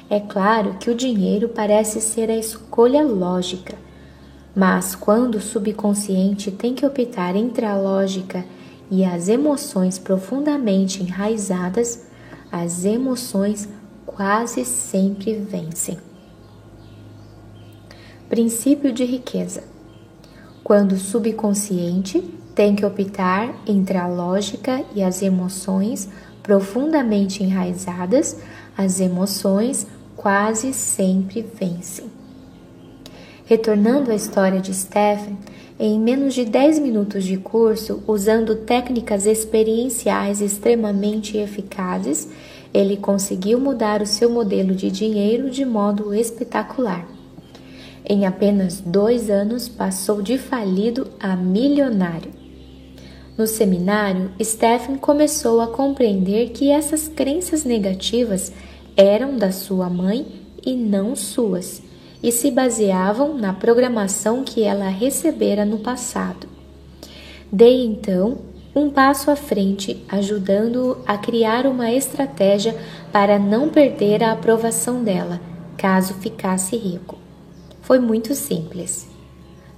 É 0.08 0.18
claro 0.18 0.76
que 0.80 0.88
o 0.90 0.94
dinheiro 0.94 1.50
parece 1.50 2.00
ser 2.00 2.30
a 2.30 2.36
escolha 2.38 3.04
lógica, 3.04 3.74
mas 4.54 4.94
quando 4.94 5.34
o 5.34 5.42
subconsciente 5.42 6.50
tem 6.50 6.74
que 6.74 6.86
optar 6.86 7.36
entre 7.36 7.66
a 7.66 7.76
lógica 7.76 8.46
e 8.90 9.04
as 9.04 9.28
emoções 9.28 9.98
profundamente 9.98 11.02
enraizadas, 11.02 12.06
as 12.50 12.84
emoções 12.84 13.68
quase 14.04 14.64
sempre 14.64 15.34
vencem. 15.34 15.98
Princípio 18.28 18.92
de 18.92 19.04
riqueza. 19.04 19.62
Quando 20.64 20.92
o 20.92 20.98
subconsciente 20.98 22.20
tem 22.54 22.74
que 22.74 22.84
optar 22.84 23.54
entre 23.66 23.98
a 23.98 24.06
lógica 24.06 24.84
e 24.94 25.02
as 25.02 25.22
emoções 25.22 26.08
profundamente 26.42 27.42
enraizadas, 27.42 28.36
as 28.76 29.00
emoções 29.00 29.86
quase 30.16 30.72
sempre 30.72 31.42
vencem. 31.42 32.10
Retornando 33.44 34.10
à 34.10 34.14
história 34.14 34.60
de 34.60 34.74
Stephen, 34.74 35.38
em 35.78 36.00
menos 36.00 36.32
de 36.32 36.44
10 36.44 36.78
minutos 36.78 37.24
de 37.24 37.36
curso, 37.36 38.02
usando 38.06 38.54
técnicas 38.56 39.26
experienciais 39.26 40.40
extremamente 40.40 41.36
eficazes, 41.36 42.28
ele 42.72 42.96
conseguiu 42.96 43.60
mudar 43.60 44.00
o 44.00 44.06
seu 44.06 44.30
modelo 44.30 44.74
de 44.74 44.90
dinheiro 44.90 45.50
de 45.50 45.66
modo 45.66 46.14
espetacular. 46.14 47.06
Em 48.08 48.24
apenas 48.24 48.80
dois 48.80 49.28
anos, 49.28 49.68
passou 49.68 50.22
de 50.22 50.38
falido 50.38 51.08
a 51.20 51.36
milionário. 51.36 52.30
No 53.36 53.46
seminário, 53.46 54.30
Stephen 54.42 54.96
começou 54.96 55.60
a 55.60 55.66
compreender 55.66 56.50
que 56.50 56.70
essas 56.70 57.06
crenças 57.06 57.64
negativas 57.64 58.50
eram 58.96 59.36
da 59.36 59.52
sua 59.52 59.90
mãe 59.90 60.26
e 60.64 60.74
não 60.74 61.14
suas 61.14 61.82
e 62.22 62.32
se 62.32 62.50
baseavam 62.50 63.36
na 63.36 63.52
programação 63.52 64.42
que 64.42 64.62
ela 64.62 64.88
recebera 64.88 65.64
no 65.64 65.78
passado. 65.78 66.46
Dei 67.52 67.84
então 67.84 68.38
um 68.74 68.90
passo 68.90 69.30
à 69.30 69.36
frente, 69.36 70.04
ajudando-o 70.08 70.98
a 71.06 71.16
criar 71.16 71.66
uma 71.66 71.90
estratégia 71.90 72.76
para 73.10 73.38
não 73.38 73.70
perder 73.70 74.22
a 74.22 74.32
aprovação 74.32 75.02
dela, 75.02 75.40
caso 75.78 76.14
ficasse 76.14 76.76
rico. 76.76 77.16
Foi 77.80 77.98
muito 77.98 78.34
simples. 78.34 79.08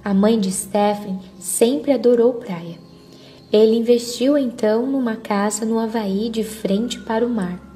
A 0.03 0.13
mãe 0.13 0.39
de 0.39 0.51
Stephen 0.51 1.19
sempre 1.39 1.91
adorou 1.91 2.33
praia. 2.33 2.77
Ele 3.51 3.75
investiu 3.77 4.37
então 4.37 4.85
numa 4.85 5.15
casa 5.15 5.65
no 5.65 5.79
Havaí 5.79 6.29
de 6.29 6.43
frente 6.43 6.99
para 6.99 7.25
o 7.25 7.29
mar. 7.29 7.68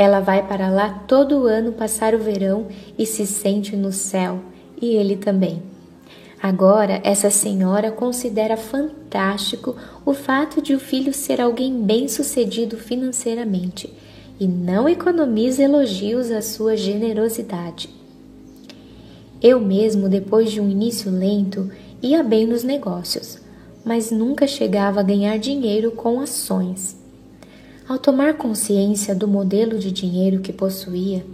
Ela 0.00 0.18
vai 0.18 0.48
para 0.48 0.70
lá 0.70 1.04
todo 1.06 1.46
ano 1.46 1.72
passar 1.72 2.14
o 2.14 2.18
verão 2.18 2.68
e 2.96 3.04
se 3.04 3.26
sente 3.26 3.76
no 3.76 3.92
céu, 3.92 4.40
e 4.80 4.94
ele 4.94 5.14
também. 5.14 5.62
Agora, 6.42 7.02
essa 7.04 7.28
senhora 7.28 7.92
considera 7.92 8.56
fantástico 8.56 9.76
o 10.06 10.14
fato 10.14 10.62
de 10.62 10.74
o 10.74 10.80
filho 10.80 11.12
ser 11.12 11.38
alguém 11.38 11.82
bem-sucedido 11.82 12.78
financeiramente 12.78 13.92
e 14.40 14.48
não 14.48 14.88
economiza 14.88 15.64
elogios 15.64 16.30
à 16.30 16.40
sua 16.40 16.78
generosidade. 16.78 17.90
Eu 19.42 19.60
mesmo, 19.60 20.08
depois 20.08 20.50
de 20.50 20.62
um 20.62 20.70
início 20.70 21.10
lento, 21.10 21.70
ia 22.02 22.22
bem 22.22 22.46
nos 22.46 22.64
negócios, 22.64 23.38
mas 23.84 24.10
nunca 24.10 24.46
chegava 24.46 25.00
a 25.00 25.02
ganhar 25.02 25.38
dinheiro 25.38 25.90
com 25.90 26.20
ações. 26.20 26.99
Ao 27.90 27.98
tomar 27.98 28.34
consciência 28.34 29.16
do 29.16 29.26
modelo 29.26 29.76
de 29.76 29.90
dinheiro 29.90 30.38
que 30.38 30.52
possuía, 30.52 31.26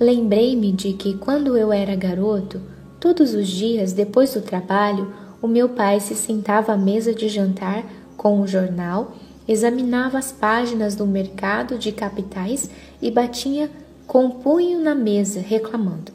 lembrei-me 0.00 0.72
de 0.72 0.92
que 0.92 1.16
quando 1.16 1.56
eu 1.56 1.72
era 1.72 1.94
garoto, 1.94 2.60
todos 2.98 3.32
os 3.32 3.46
dias 3.46 3.92
depois 3.92 4.34
do 4.34 4.40
trabalho, 4.40 5.14
o 5.40 5.46
meu 5.46 5.68
pai 5.68 6.00
se 6.00 6.16
sentava 6.16 6.72
à 6.72 6.76
mesa 6.76 7.14
de 7.14 7.28
jantar 7.28 7.84
com 8.16 8.40
o 8.40 8.46
jornal, 8.48 9.14
examinava 9.46 10.18
as 10.18 10.32
páginas 10.32 10.96
do 10.96 11.06
mercado 11.06 11.78
de 11.78 11.92
capitais 11.92 12.68
e 13.00 13.08
batia 13.08 13.70
com 14.04 14.26
o 14.26 14.34
punho 14.34 14.80
na 14.80 14.96
mesa, 14.96 15.38
reclamando: 15.38 16.10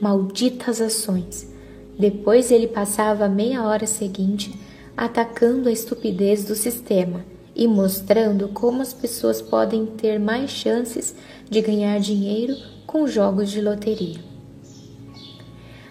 Malditas 0.00 0.80
ações! 0.80 1.48
Depois 1.96 2.50
ele 2.50 2.66
passava 2.66 3.26
a 3.26 3.28
meia 3.28 3.62
hora 3.62 3.86
seguinte 3.86 4.58
atacando 4.96 5.68
a 5.68 5.72
estupidez 5.72 6.44
do 6.44 6.56
sistema 6.56 7.35
e 7.56 7.66
mostrando 7.66 8.48
como 8.48 8.82
as 8.82 8.92
pessoas 8.92 9.40
podem 9.40 9.86
ter 9.86 10.20
mais 10.20 10.50
chances 10.50 11.14
de 11.48 11.62
ganhar 11.62 11.98
dinheiro 11.98 12.54
com 12.86 13.06
jogos 13.06 13.50
de 13.50 13.62
loteria. 13.62 14.20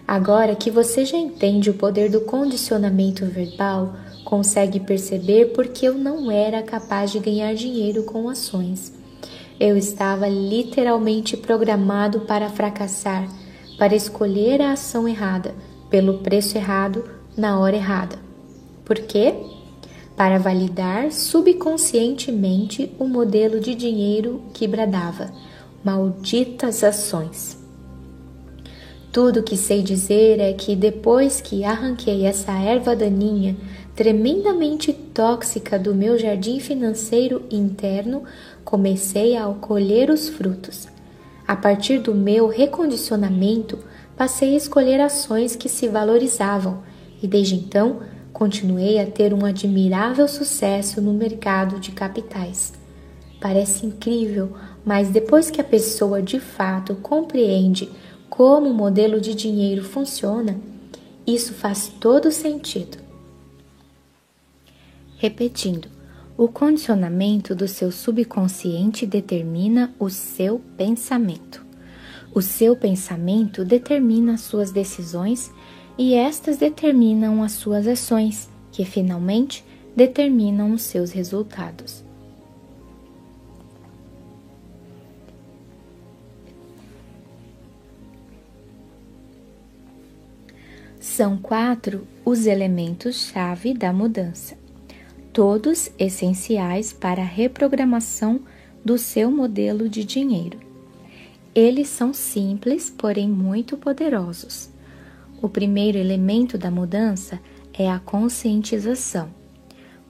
Agora 0.06 0.54
que 0.54 0.70
você 0.70 1.04
já 1.04 1.18
entende 1.18 1.68
o 1.68 1.74
poder 1.74 2.08
do 2.08 2.20
condicionamento 2.20 3.26
verbal, 3.26 3.96
consegue 4.24 4.78
perceber 4.78 5.46
porque 5.46 5.88
eu 5.88 5.94
não 5.94 6.30
era 6.30 6.62
capaz 6.62 7.10
de 7.10 7.18
ganhar 7.18 7.52
dinheiro 7.54 8.04
com 8.04 8.28
ações. 8.28 8.92
Eu 9.58 9.76
estava 9.76 10.28
literalmente 10.28 11.36
programado 11.36 12.20
para 12.20 12.48
fracassar, 12.48 13.28
para 13.76 13.96
escolher 13.96 14.62
a 14.62 14.72
ação 14.72 15.08
errada, 15.08 15.54
pelo 15.90 16.18
preço 16.18 16.56
errado, 16.56 17.04
na 17.36 17.58
hora 17.58 17.74
errada. 17.74 18.16
Por 18.84 18.98
quê? 18.98 19.34
Para 20.16 20.38
validar 20.38 21.12
subconscientemente 21.12 22.90
o 22.98 23.06
modelo 23.06 23.60
de 23.60 23.74
dinheiro 23.74 24.42
que 24.54 24.66
bradava: 24.66 25.30
malditas 25.84 26.82
ações. 26.82 27.58
Tudo 29.12 29.42
que 29.42 29.56
sei 29.56 29.82
dizer 29.82 30.40
é 30.40 30.52
que 30.52 30.76
depois 30.76 31.40
que 31.40 31.64
arranquei 31.64 32.26
essa 32.26 32.52
erva 32.52 32.94
daninha 32.94 33.56
tremendamente 33.94 34.92
tóxica 34.92 35.78
do 35.78 35.94
meu 35.94 36.18
jardim 36.18 36.60
financeiro 36.60 37.42
interno, 37.50 38.24
comecei 38.62 39.36
a 39.36 39.46
colher 39.46 40.10
os 40.10 40.28
frutos. 40.28 40.86
A 41.48 41.56
partir 41.56 42.00
do 42.00 42.14
meu 42.14 42.46
recondicionamento, 42.46 43.78
passei 44.14 44.52
a 44.52 44.56
escolher 44.58 45.00
ações 45.00 45.56
que 45.56 45.68
se 45.68 45.88
valorizavam 45.88 46.82
e 47.22 47.26
desde 47.26 47.54
então 47.54 48.00
continuei 48.36 48.98
a 48.98 49.06
ter 49.06 49.32
um 49.32 49.46
admirável 49.46 50.28
sucesso 50.28 51.00
no 51.00 51.14
mercado 51.14 51.80
de 51.80 51.90
capitais. 51.90 52.74
Parece 53.40 53.86
incrível, 53.86 54.54
mas 54.84 55.08
depois 55.08 55.50
que 55.50 55.58
a 55.58 55.64
pessoa 55.64 56.20
de 56.20 56.38
fato 56.38 56.96
compreende 56.96 57.88
como 58.28 58.68
o 58.68 58.74
modelo 58.74 59.22
de 59.22 59.34
dinheiro 59.34 59.82
funciona, 59.82 60.60
isso 61.26 61.54
faz 61.54 61.90
todo 61.98 62.30
sentido. 62.30 62.98
Repetindo, 65.16 65.88
o 66.36 66.46
condicionamento 66.46 67.54
do 67.54 67.66
seu 67.66 67.90
subconsciente 67.90 69.06
determina 69.06 69.94
o 69.98 70.10
seu 70.10 70.60
pensamento. 70.76 71.64
O 72.34 72.42
seu 72.42 72.76
pensamento 72.76 73.64
determina 73.64 74.36
suas 74.36 74.70
decisões 74.70 75.50
e 75.98 76.14
estas 76.14 76.58
determinam 76.58 77.42
as 77.42 77.52
suas 77.52 77.86
ações, 77.86 78.48
que 78.70 78.84
finalmente 78.84 79.64
determinam 79.94 80.72
os 80.72 80.82
seus 80.82 81.10
resultados. 81.10 82.04
São 91.00 91.38
quatro 91.38 92.06
os 92.24 92.46
elementos-chave 92.46 93.72
da 93.72 93.90
mudança, 93.90 94.58
todos 95.32 95.90
essenciais 95.98 96.92
para 96.92 97.22
a 97.22 97.24
reprogramação 97.24 98.40
do 98.84 98.98
seu 98.98 99.30
modelo 99.30 99.88
de 99.88 100.04
dinheiro. 100.04 100.58
Eles 101.54 101.88
são 101.88 102.12
simples, 102.12 102.90
porém 102.90 103.30
muito 103.30 103.78
poderosos. 103.78 104.75
O 105.46 105.48
primeiro 105.48 105.96
elemento 105.96 106.58
da 106.58 106.72
mudança 106.72 107.38
é 107.72 107.88
a 107.88 108.00
conscientização. 108.00 109.28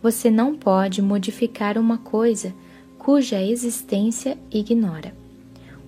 Você 0.03 0.31
não 0.31 0.57
pode 0.57 1.03
modificar 1.03 1.77
uma 1.77 1.99
coisa 1.99 2.55
cuja 2.97 3.43
existência 3.43 4.39
ignora. 4.51 5.15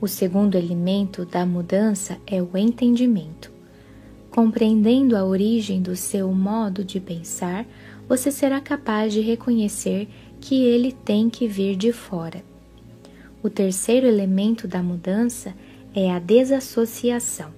O 0.02 0.06
segundo 0.06 0.54
elemento 0.54 1.24
da 1.24 1.46
mudança 1.46 2.18
é 2.26 2.42
o 2.42 2.58
entendimento. 2.58 3.50
Compreendendo 4.30 5.16
a 5.16 5.24
origem 5.24 5.80
do 5.80 5.96
seu 5.96 6.30
modo 6.30 6.84
de 6.84 7.00
pensar, 7.00 7.64
você 8.06 8.30
será 8.30 8.60
capaz 8.60 9.14
de 9.14 9.22
reconhecer 9.22 10.08
que 10.42 10.62
ele 10.62 10.92
tem 10.92 11.30
que 11.30 11.48
vir 11.48 11.74
de 11.74 11.90
fora. 11.90 12.44
O 13.42 13.48
terceiro 13.48 14.06
elemento 14.06 14.68
da 14.68 14.82
mudança 14.82 15.54
é 15.94 16.10
a 16.10 16.18
desassociação. 16.18 17.57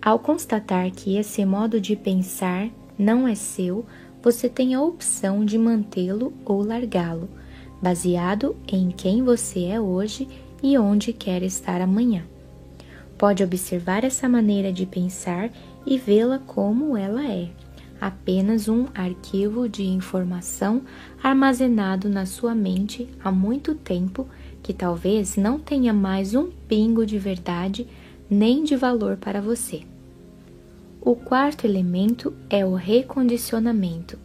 Ao 0.00 0.18
constatar 0.18 0.90
que 0.90 1.16
esse 1.16 1.44
modo 1.44 1.80
de 1.80 1.96
pensar 1.96 2.70
não 2.98 3.26
é 3.26 3.34
seu, 3.34 3.84
você 4.22 4.48
tem 4.48 4.74
a 4.74 4.82
opção 4.82 5.44
de 5.44 5.58
mantê-lo 5.58 6.32
ou 6.44 6.62
largá-lo, 6.62 7.28
baseado 7.82 8.56
em 8.66 8.90
quem 8.90 9.22
você 9.22 9.66
é 9.66 9.80
hoje 9.80 10.28
e 10.62 10.78
onde 10.78 11.12
quer 11.12 11.42
estar 11.42 11.80
amanhã. 11.80 12.24
Pode 13.16 13.42
observar 13.42 14.04
essa 14.04 14.28
maneira 14.28 14.72
de 14.72 14.86
pensar 14.86 15.50
e 15.84 15.98
vê-la 15.98 16.38
como 16.38 16.96
ela 16.96 17.26
é, 17.26 17.48
apenas 18.00 18.68
um 18.68 18.86
arquivo 18.94 19.68
de 19.68 19.84
informação 19.84 20.82
armazenado 21.20 22.08
na 22.08 22.24
sua 22.24 22.54
mente 22.54 23.08
há 23.22 23.32
muito 23.32 23.74
tempo 23.74 24.28
que 24.62 24.72
talvez 24.72 25.36
não 25.36 25.58
tenha 25.58 25.92
mais 25.92 26.34
um 26.34 26.50
pingo 26.68 27.04
de 27.04 27.18
verdade 27.18 27.86
nem 28.30 28.64
de 28.64 28.76
valor 28.76 29.16
para 29.16 29.40
você. 29.40 29.82
O 31.00 31.14
quarto 31.14 31.66
elemento 31.66 32.34
é 32.50 32.66
o 32.66 32.74
recondicionamento. 32.74 34.18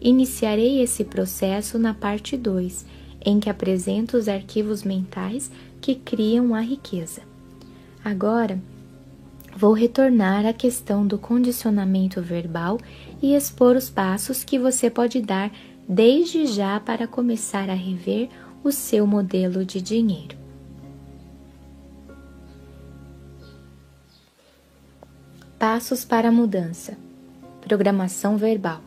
Iniciarei 0.00 0.80
esse 0.80 1.04
processo 1.04 1.78
na 1.78 1.92
parte 1.92 2.36
2, 2.36 2.86
em 3.24 3.38
que 3.38 3.50
apresento 3.50 4.16
os 4.16 4.28
arquivos 4.28 4.82
mentais 4.82 5.50
que 5.80 5.94
criam 5.94 6.54
a 6.54 6.60
riqueza. 6.60 7.22
Agora, 8.04 8.60
vou 9.56 9.72
retornar 9.72 10.46
à 10.46 10.52
questão 10.52 11.06
do 11.06 11.18
condicionamento 11.18 12.22
verbal 12.22 12.78
e 13.20 13.34
expor 13.34 13.76
os 13.76 13.90
passos 13.90 14.44
que 14.44 14.58
você 14.58 14.88
pode 14.88 15.20
dar 15.20 15.52
desde 15.88 16.46
já 16.46 16.78
para 16.78 17.06
começar 17.06 17.68
a 17.68 17.74
rever 17.74 18.28
o 18.62 18.70
seu 18.70 19.06
modelo 19.06 19.64
de 19.64 19.80
dinheiro. 19.82 20.37
Passos 25.58 26.04
para 26.04 26.28
a 26.28 26.32
mudança: 26.32 26.96
programação 27.60 28.36
verbal, 28.36 28.80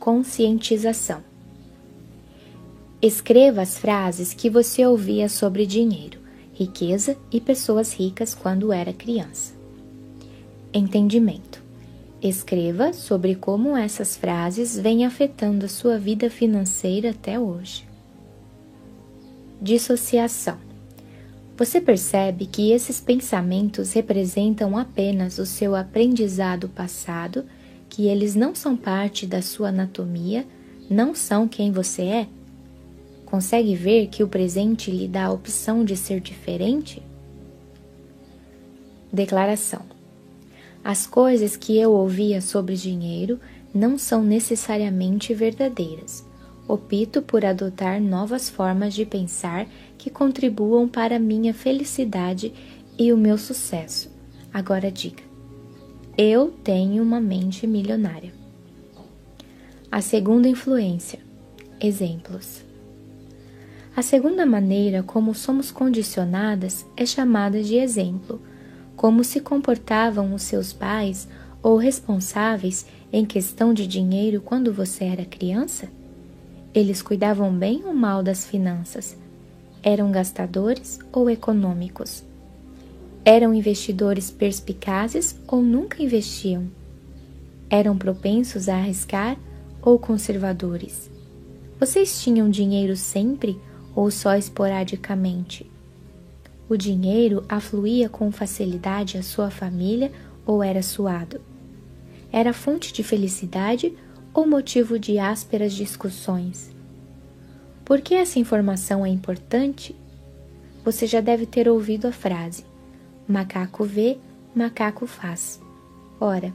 conscientização. 0.00 1.22
Escreva 3.00 3.62
as 3.62 3.78
frases 3.78 4.34
que 4.34 4.50
você 4.50 4.84
ouvia 4.84 5.28
sobre 5.28 5.64
dinheiro, 5.64 6.18
riqueza 6.52 7.16
e 7.30 7.40
pessoas 7.40 7.92
ricas 7.92 8.34
quando 8.34 8.72
era 8.72 8.92
criança. 8.92 9.54
Entendimento. 10.74 11.62
Escreva 12.20 12.92
sobre 12.92 13.36
como 13.36 13.76
essas 13.76 14.16
frases 14.16 14.76
vêm 14.76 15.06
afetando 15.06 15.66
a 15.66 15.68
sua 15.68 15.96
vida 15.96 16.28
financeira 16.28 17.10
até 17.10 17.38
hoje. 17.38 17.86
Dissociação. 19.62 20.65
Você 21.56 21.80
percebe 21.80 22.44
que 22.44 22.70
esses 22.70 23.00
pensamentos 23.00 23.94
representam 23.94 24.76
apenas 24.76 25.38
o 25.38 25.46
seu 25.46 25.74
aprendizado 25.74 26.68
passado, 26.68 27.46
que 27.88 28.08
eles 28.08 28.34
não 28.34 28.54
são 28.54 28.76
parte 28.76 29.26
da 29.26 29.40
sua 29.40 29.70
anatomia, 29.70 30.46
não 30.90 31.14
são 31.14 31.48
quem 31.48 31.72
você 31.72 32.02
é? 32.02 32.28
Consegue 33.24 33.74
ver 33.74 34.08
que 34.08 34.22
o 34.22 34.28
presente 34.28 34.90
lhe 34.90 35.08
dá 35.08 35.26
a 35.26 35.32
opção 35.32 35.82
de 35.82 35.96
ser 35.96 36.20
diferente? 36.20 37.02
Declaração: 39.10 39.80
As 40.84 41.06
coisas 41.06 41.56
que 41.56 41.78
eu 41.78 41.92
ouvia 41.92 42.42
sobre 42.42 42.76
dinheiro 42.76 43.40
não 43.74 43.96
são 43.96 44.22
necessariamente 44.22 45.32
verdadeiras. 45.32 46.24
Opto 46.68 47.22
por 47.22 47.44
adotar 47.44 48.00
novas 48.00 48.50
formas 48.50 48.92
de 48.92 49.06
pensar 49.06 49.66
que 50.06 50.10
contribuam 50.10 50.86
para 50.86 51.18
minha 51.18 51.52
felicidade 51.52 52.52
e 52.96 53.12
o 53.12 53.16
meu 53.16 53.36
sucesso. 53.36 54.08
Agora 54.54 54.88
diga: 54.88 55.20
eu 56.16 56.52
tenho 56.62 57.02
uma 57.02 57.20
mente 57.20 57.66
milionária. 57.66 58.32
A 59.90 60.00
segunda 60.00 60.46
influência: 60.46 61.18
exemplos. 61.80 62.64
A 63.96 64.00
segunda 64.00 64.46
maneira 64.46 65.02
como 65.02 65.34
somos 65.34 65.72
condicionadas 65.72 66.86
é 66.96 67.04
chamada 67.04 67.60
de 67.60 67.74
exemplo, 67.74 68.40
como 68.94 69.24
se 69.24 69.40
comportavam 69.40 70.32
os 70.34 70.42
seus 70.42 70.72
pais 70.72 71.26
ou 71.60 71.76
responsáveis 71.76 72.86
em 73.12 73.24
questão 73.26 73.74
de 73.74 73.88
dinheiro 73.88 74.40
quando 74.40 74.72
você 74.72 75.02
era 75.02 75.24
criança? 75.24 75.88
Eles 76.72 77.02
cuidavam 77.02 77.52
bem 77.52 77.82
ou 77.84 77.92
mal 77.92 78.22
das 78.22 78.46
finanças? 78.46 79.25
Eram 79.88 80.10
gastadores 80.10 80.98
ou 81.12 81.30
econômicos? 81.30 82.24
Eram 83.24 83.54
investidores 83.54 84.32
perspicazes 84.32 85.38
ou 85.46 85.62
nunca 85.62 86.02
investiam? 86.02 86.68
Eram 87.70 87.96
propensos 87.96 88.68
a 88.68 88.78
arriscar 88.78 89.38
ou 89.80 89.96
conservadores? 89.96 91.08
Vocês 91.78 92.20
tinham 92.20 92.50
dinheiro 92.50 92.96
sempre 92.96 93.60
ou 93.94 94.10
só 94.10 94.34
esporadicamente? 94.34 95.70
O 96.68 96.76
dinheiro 96.76 97.44
afluía 97.48 98.08
com 98.08 98.32
facilidade 98.32 99.16
à 99.16 99.22
sua 99.22 99.52
família 99.52 100.10
ou 100.44 100.64
era 100.64 100.82
suado? 100.82 101.40
Era 102.32 102.52
fonte 102.52 102.92
de 102.92 103.04
felicidade 103.04 103.96
ou 104.34 104.48
motivo 104.48 104.98
de 104.98 105.20
ásperas 105.20 105.72
discussões. 105.72 106.74
Por 107.86 108.02
que 108.02 108.14
essa 108.14 108.38
informação 108.38 109.06
é 109.06 109.08
importante? 109.08 109.96
Você 110.84 111.06
já 111.06 111.22
deve 111.22 111.46
ter 111.46 111.68
ouvido 111.68 112.06
a 112.06 112.12
frase: 112.12 112.66
macaco 113.26 113.84
vê, 113.84 114.18
macaco 114.54 115.06
faz. 115.06 115.58
Ora, 116.20 116.52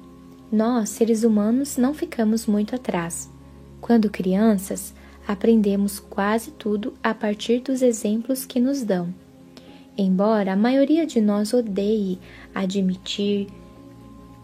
nós, 0.52 0.90
seres 0.90 1.24
humanos, 1.24 1.78
não 1.78 1.94
ficamos 1.94 2.46
muito 2.46 2.76
atrás. 2.76 3.32
Quando 3.80 4.12
crianças, 4.12 4.94
aprendemos 5.28 6.00
quase 6.00 6.52
tudo 6.52 6.94
a 7.02 7.14
partir 7.14 7.62
dos 7.62 7.82
exemplos 7.82 8.46
que 8.46 8.60
nos 8.60 8.84
dão. 8.84 9.12
Embora 9.98 10.54
a 10.54 10.58
maioria 10.58 11.08
de 11.08 11.20
nós 11.20 11.54
odeie 11.54 12.20
admitir 12.54 13.48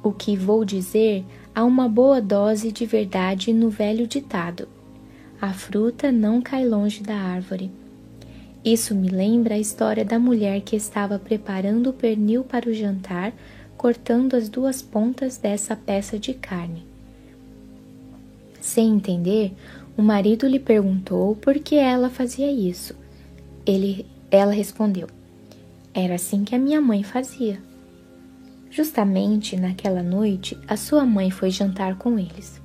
o 0.01 0.11
que 0.11 0.35
vou 0.35 0.63
dizer, 0.63 1.23
Há 1.57 1.63
uma 1.63 1.89
boa 1.89 2.21
dose 2.21 2.71
de 2.71 2.85
verdade 2.85 3.51
no 3.51 3.67
velho 3.67 4.05
ditado: 4.05 4.67
a 5.39 5.53
fruta 5.53 6.11
não 6.11 6.41
cai 6.41 6.65
longe 6.67 7.03
da 7.03 7.15
árvore. 7.15 7.71
Isso 8.65 8.95
me 8.95 9.07
lembra 9.07 9.55
a 9.55 9.59
história 9.59 10.03
da 10.03 10.17
mulher 10.17 10.61
que 10.61 10.75
estava 10.75 11.19
preparando 11.19 11.91
o 11.91 11.93
pernil 11.93 12.43
para 12.43 12.69
o 12.69 12.73
jantar, 12.73 13.33
cortando 13.77 14.35
as 14.35 14.49
duas 14.49 14.81
pontas 14.81 15.37
dessa 15.37 15.75
peça 15.75 16.17
de 16.17 16.33
carne. 16.33 16.85
Sem 18.59 18.95
entender, 18.95 19.53
o 19.95 20.01
marido 20.01 20.47
lhe 20.47 20.59
perguntou 20.59 21.35
por 21.35 21.59
que 21.59 21.75
ela 21.75 22.09
fazia 22.09 22.51
isso. 22.51 22.95
Ele, 23.65 24.05
ela 24.29 24.51
respondeu: 24.51 25.07
Era 25.93 26.15
assim 26.15 26.43
que 26.43 26.55
a 26.55 26.59
minha 26.59 26.81
mãe 26.81 27.03
fazia. 27.03 27.61
Justamente 28.69 29.55
naquela 29.55 30.03
noite, 30.03 30.57
a 30.67 30.75
sua 30.75 31.05
mãe 31.05 31.31
foi 31.31 31.49
jantar 31.49 31.97
com 31.97 32.19
eles. 32.19 32.61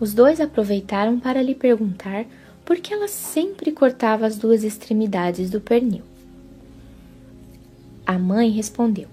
Os 0.00 0.14
dois 0.14 0.40
aproveitaram 0.40 1.18
para 1.18 1.42
lhe 1.42 1.54
perguntar 1.54 2.24
por 2.64 2.76
que 2.76 2.92
ela 2.92 3.08
sempre 3.08 3.72
cortava 3.72 4.26
as 4.26 4.36
duas 4.36 4.62
extremidades 4.62 5.50
do 5.50 5.60
pernil. 5.60 6.02
A 8.06 8.18
mãe 8.18 8.50
respondeu: 8.50 9.08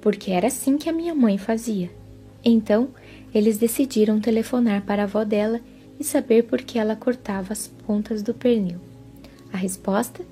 Porque 0.00 0.30
era 0.30 0.46
assim 0.46 0.78
que 0.78 0.88
a 0.88 0.92
minha 0.92 1.14
mãe 1.14 1.36
fazia. 1.36 1.90
Então, 2.44 2.88
eles 3.34 3.58
decidiram 3.58 4.20
telefonar 4.20 4.82
para 4.82 5.02
a 5.02 5.04
avó 5.04 5.24
dela 5.24 5.60
e 5.98 6.04
saber 6.04 6.44
por 6.44 6.62
que 6.62 6.78
ela 6.78 6.94
cortava 6.94 7.52
as 7.52 7.66
pontas 7.66 8.22
do 8.22 8.32
pernil. 8.32 8.78
A 9.52 9.56
resposta? 9.56 10.24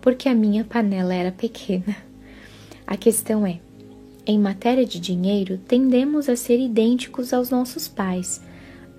Porque 0.00 0.28
a 0.28 0.34
minha 0.34 0.64
panela 0.64 1.14
era 1.14 1.30
pequena. 1.30 1.96
A 2.86 2.96
questão 2.96 3.46
é: 3.46 3.60
em 4.26 4.38
matéria 4.38 4.84
de 4.84 4.98
dinheiro, 4.98 5.58
tendemos 5.68 6.28
a 6.28 6.36
ser 6.36 6.58
idênticos 6.58 7.32
aos 7.32 7.50
nossos 7.50 7.86
pais, 7.86 8.40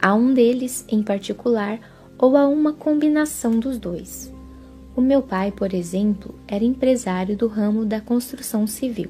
a 0.01 0.13
um 0.13 0.33
deles 0.33 0.85
em 0.87 1.01
particular 1.01 1.79
ou 2.17 2.35
a 2.35 2.47
uma 2.47 2.73
combinação 2.73 3.59
dos 3.59 3.77
dois. 3.77 4.33
O 4.95 5.01
meu 5.01 5.21
pai, 5.21 5.51
por 5.51 5.73
exemplo, 5.73 6.33
era 6.47 6.63
empresário 6.63 7.37
do 7.37 7.47
ramo 7.47 7.85
da 7.85 8.01
construção 8.01 8.65
civil. 8.65 9.09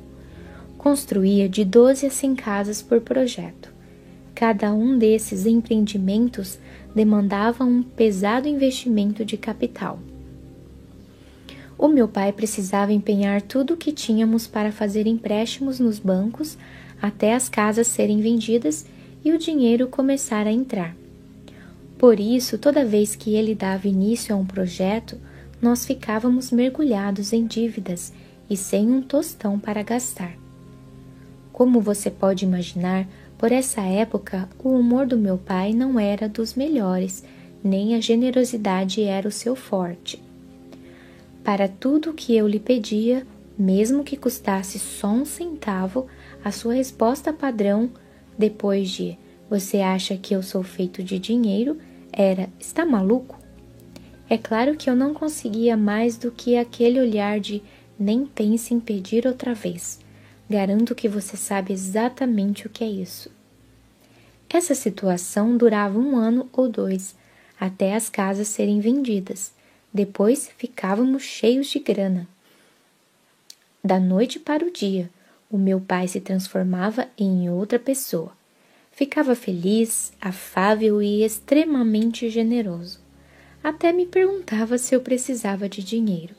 Construía 0.77 1.47
de 1.47 1.63
12 1.63 2.05
a 2.05 2.09
100 2.09 2.35
casas 2.35 2.81
por 2.81 2.99
projeto. 3.01 3.71
Cada 4.35 4.73
um 4.73 4.97
desses 4.97 5.45
empreendimentos 5.45 6.59
demandava 6.93 7.63
um 7.63 7.81
pesado 7.81 8.47
investimento 8.47 9.23
de 9.23 9.37
capital. 9.37 9.99
O 11.77 11.87
meu 11.87 12.07
pai 12.07 12.33
precisava 12.33 12.91
empenhar 12.91 13.41
tudo 13.41 13.75
o 13.75 13.77
que 13.77 13.91
tínhamos 13.91 14.47
para 14.47 14.71
fazer 14.71 15.07
empréstimos 15.07 15.79
nos 15.79 15.99
bancos 15.99 16.57
até 17.01 17.33
as 17.33 17.47
casas 17.47 17.87
serem 17.87 18.19
vendidas 18.19 18.85
e 19.27 19.33
o 19.33 19.37
dinheiro 19.37 19.89
começar 19.89 20.47
a 20.47 20.51
entrar. 20.53 20.95
Por 21.97 22.17
isso, 22.17 22.57
toda 22.57 22.85
vez 22.85 23.13
que 23.13 23.35
ele 23.35 23.53
dava 23.53 23.85
início 23.85 24.33
a 24.33 24.37
um 24.37 24.45
projeto, 24.45 25.19
nós 25.61 25.85
ficávamos 25.85 26.49
mergulhados 26.49 27.33
em 27.33 27.45
dívidas 27.45 28.13
e 28.49 28.55
sem 28.55 28.89
um 28.89 29.01
tostão 29.01 29.59
para 29.59 29.83
gastar. 29.83 30.33
Como 31.51 31.81
você 31.81 32.09
pode 32.09 32.45
imaginar, 32.45 33.05
por 33.37 33.51
essa 33.51 33.81
época 33.81 34.47
o 34.63 34.69
humor 34.69 35.05
do 35.05 35.17
meu 35.17 35.37
pai 35.37 35.73
não 35.73 35.99
era 35.99 36.29
dos 36.29 36.53
melhores, 36.53 37.21
nem 37.61 37.95
a 37.95 37.99
generosidade 37.99 39.03
era 39.03 39.27
o 39.27 39.31
seu 39.31 39.57
forte. 39.57 40.23
Para 41.43 41.67
tudo 41.67 42.11
o 42.11 42.13
que 42.13 42.33
eu 42.33 42.47
lhe 42.47 42.59
pedia, 42.59 43.27
mesmo 43.57 44.05
que 44.05 44.15
custasse 44.15 44.79
só 44.79 45.09
um 45.09 45.25
centavo, 45.25 46.07
a 46.45 46.51
sua 46.51 46.75
resposta 46.75 47.33
padrão, 47.33 47.89
depois 48.37 48.89
de 48.89 49.17
Você 49.49 49.77
acha 49.77 50.17
que 50.17 50.35
eu 50.35 50.43
sou 50.43 50.61
feito 50.61 51.01
de 51.01 51.17
dinheiro? 51.17 51.77
era 52.11 52.49
Está 52.59 52.85
maluco? 52.85 53.39
É 54.29 54.37
claro 54.37 54.75
que 54.75 54.89
eu 54.89 54.95
não 54.95 55.13
conseguia 55.13 55.77
mais 55.77 56.17
do 56.17 56.31
que 56.31 56.57
aquele 56.57 56.99
olhar 56.99 57.39
de 57.39 57.61
Nem 57.97 58.25
pense 58.25 58.73
em 58.73 58.79
pedir 58.79 59.25
outra 59.25 59.53
vez. 59.53 59.99
Garanto 60.49 60.93
que 60.93 61.07
você 61.07 61.37
sabe 61.37 61.73
exatamente 61.73 62.67
o 62.67 62.69
que 62.69 62.83
é 62.83 62.87
isso. 62.87 63.31
Essa 64.49 64.75
situação 64.75 65.57
durava 65.57 65.97
um 65.97 66.15
ano 66.15 66.49
ou 66.53 66.69
dois, 66.69 67.15
até 67.59 67.95
as 67.95 68.09
casas 68.09 68.47
serem 68.47 68.79
vendidas. 68.79 69.51
Depois 69.93 70.49
ficávamos 70.57 71.23
cheios 71.23 71.67
de 71.67 71.79
grana. 71.79 72.27
Da 73.83 73.99
noite 73.99 74.39
para 74.39 74.65
o 74.65 74.71
dia, 74.71 75.09
o 75.49 75.57
meu 75.57 75.79
pai 75.79 76.07
se 76.07 76.19
transformava 76.19 77.07
em 77.17 77.49
outra 77.49 77.79
pessoa. 77.79 78.31
Ficava 78.91 79.35
feliz, 79.35 80.11
afável 80.19 81.01
e 81.01 81.23
extremamente 81.23 82.29
generoso. 82.29 82.99
Até 83.63 83.93
me 83.93 84.05
perguntava 84.05 84.77
se 84.77 84.95
eu 84.95 85.01
precisava 85.01 85.69
de 85.69 85.83
dinheiro. 85.83 86.35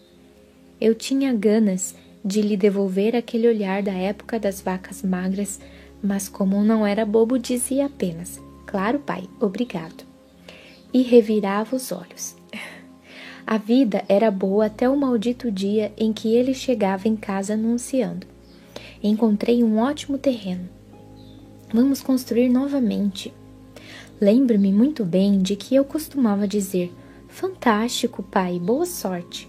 Eu 0.80 0.94
tinha 0.94 1.32
ganas 1.32 1.94
de 2.24 2.42
lhe 2.42 2.56
devolver 2.56 3.16
aquele 3.16 3.48
olhar 3.48 3.82
da 3.82 3.92
época 3.92 4.38
das 4.38 4.60
vacas 4.60 5.02
magras, 5.02 5.60
mas 6.02 6.28
como 6.28 6.62
não 6.62 6.86
era 6.86 7.06
bobo, 7.06 7.38
dizia 7.38 7.86
apenas: 7.86 8.40
Claro, 8.66 8.98
pai, 8.98 9.28
obrigado. 9.40 10.04
E 10.92 11.02
revirava 11.02 11.76
os 11.76 11.90
olhos. 11.92 12.36
A 13.46 13.56
vida 13.56 14.04
era 14.08 14.30
boa 14.30 14.66
até 14.66 14.88
o 14.88 14.96
maldito 14.96 15.50
dia 15.50 15.92
em 15.96 16.12
que 16.12 16.34
ele 16.34 16.52
chegava 16.52 17.08
em 17.08 17.16
casa 17.16 17.54
anunciando: 17.54 18.26
Encontrei 19.02 19.62
um 19.62 19.78
ótimo 19.78 20.18
terreno. 20.18 20.68
Vamos 21.72 22.00
construir 22.00 22.48
novamente. 22.48 23.32
Lembro-me 24.20 24.72
muito 24.72 25.04
bem 25.04 25.38
de 25.38 25.54
que 25.56 25.74
eu 25.74 25.84
costumava 25.84 26.48
dizer: 26.48 26.92
Fantástico, 27.28 28.22
pai, 28.22 28.58
boa 28.58 28.86
sorte 28.86 29.48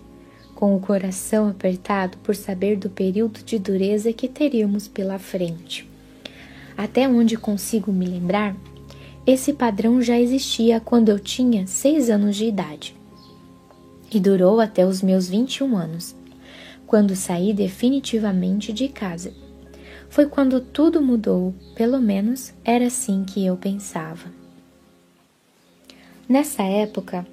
com 0.60 0.76
o 0.76 0.80
coração 0.82 1.48
apertado 1.48 2.18
por 2.18 2.36
saber 2.36 2.76
do 2.76 2.90
período 2.90 3.42
de 3.42 3.58
dureza 3.58 4.12
que 4.12 4.28
teríamos 4.28 4.90
pela 4.90 5.18
frente. 5.18 5.90
Até 6.76 7.08
onde 7.08 7.38
consigo 7.38 7.94
me 7.94 8.06
lembrar, 8.06 8.54
esse 9.26 9.54
padrão 9.54 10.02
já 10.02 10.20
existia 10.20 10.82
quando 10.82 11.08
eu 11.08 11.18
tinha 11.18 11.66
seis 11.66 12.10
anos 12.10 12.36
de 12.36 12.44
idade 12.44 12.94
e 14.12 14.20
durou 14.20 14.60
até 14.60 14.86
os 14.86 15.02
meus 15.02 15.30
21 15.30 15.78
anos, 15.78 16.14
quando 16.86 17.16
saí 17.16 17.54
definitivamente 17.54 18.74
de 18.74 18.90
casa. 18.90 19.34
Foi 20.10 20.26
quando 20.26 20.60
tudo 20.60 21.02
mudou, 21.02 21.54
pelo 21.76 22.00
menos 22.00 22.54
era 22.64 22.88
assim 22.88 23.24
que 23.24 23.46
eu 23.46 23.56
pensava. 23.56 24.28
Nessa 26.28 26.64
época, 26.64 27.26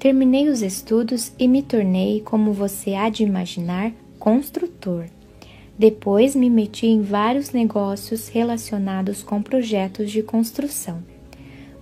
Terminei 0.00 0.48
os 0.48 0.62
estudos 0.62 1.30
e 1.38 1.46
me 1.46 1.62
tornei, 1.62 2.22
como 2.22 2.54
você 2.54 2.94
há 2.94 3.10
de 3.10 3.22
imaginar, 3.22 3.92
construtor. 4.18 5.04
Depois 5.78 6.34
me 6.34 6.48
meti 6.48 6.86
em 6.86 7.02
vários 7.02 7.50
negócios 7.50 8.26
relacionados 8.28 9.22
com 9.22 9.42
projetos 9.42 10.10
de 10.10 10.22
construção. 10.22 11.02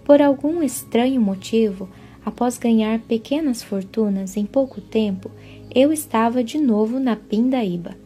Por 0.05 0.20
algum 0.20 0.61
estranho 0.64 1.20
motivo, 1.20 1.88
após 2.26 2.59
ganhar 2.59 2.99
pequenas 2.99 3.62
fortunas 3.62 4.36
em 4.36 4.44
pouco 4.44 4.80
tempo, 4.80 5.30
eu 5.72 5.92
estava 5.92 6.42
de 6.42 6.59
novo 6.59 6.99
na 6.99 7.14
pindaíba. 7.14 7.96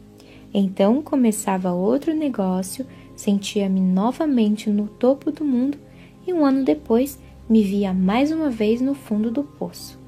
Então 0.53 1.01
começava 1.01 1.73
outro 1.73 2.15
negócio, 2.15 2.87
sentia-me 3.17 3.81
novamente 3.81 4.69
no 4.69 4.87
topo 4.87 5.31
do 5.31 5.45
mundo 5.45 5.79
e 6.27 6.33
um 6.33 6.45
ano 6.45 6.65
depois 6.65 7.19
me 7.49 7.63
via 7.63 7.93
mais 7.93 8.31
uma 8.31 8.51
vez 8.51 8.81
no 8.81 8.95
fundo 8.95 9.31
do 9.31 9.43
poço. 9.43 9.99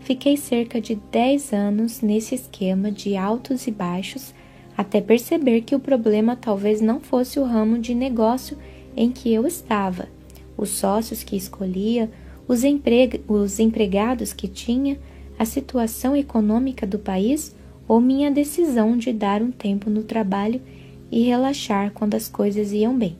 Fiquei 0.00 0.36
cerca 0.36 0.80
de 0.80 0.96
10 0.96 1.52
anos 1.52 2.00
nesse 2.00 2.34
esquema 2.34 2.90
de 2.90 3.16
altos 3.16 3.66
e 3.66 3.70
baixos 3.70 4.34
até 4.76 5.00
perceber 5.00 5.60
que 5.60 5.74
o 5.74 5.80
problema 5.80 6.34
talvez 6.34 6.80
não 6.80 6.98
fosse 6.98 7.38
o 7.38 7.44
ramo 7.44 7.78
de 7.78 7.94
negócio 7.94 8.58
em 8.96 9.10
que 9.10 9.32
eu 9.32 9.46
estava, 9.46 10.08
os 10.56 10.70
sócios 10.70 11.22
que 11.22 11.36
escolhia, 11.36 12.10
os, 12.48 12.62
os 13.28 13.58
empregados 13.58 14.32
que 14.32 14.48
tinha, 14.48 14.98
a 15.38 15.44
situação 15.44 16.16
econômica 16.16 16.86
do 16.86 16.98
país 16.98 17.54
ou 17.92 18.00
minha 18.00 18.30
decisão 18.30 18.96
de 18.96 19.12
dar 19.12 19.42
um 19.42 19.50
tempo 19.50 19.90
no 19.90 20.02
trabalho 20.02 20.62
e 21.10 21.24
relaxar 21.24 21.92
quando 21.92 22.14
as 22.14 22.26
coisas 22.26 22.72
iam 22.72 22.96
bem. 22.96 23.18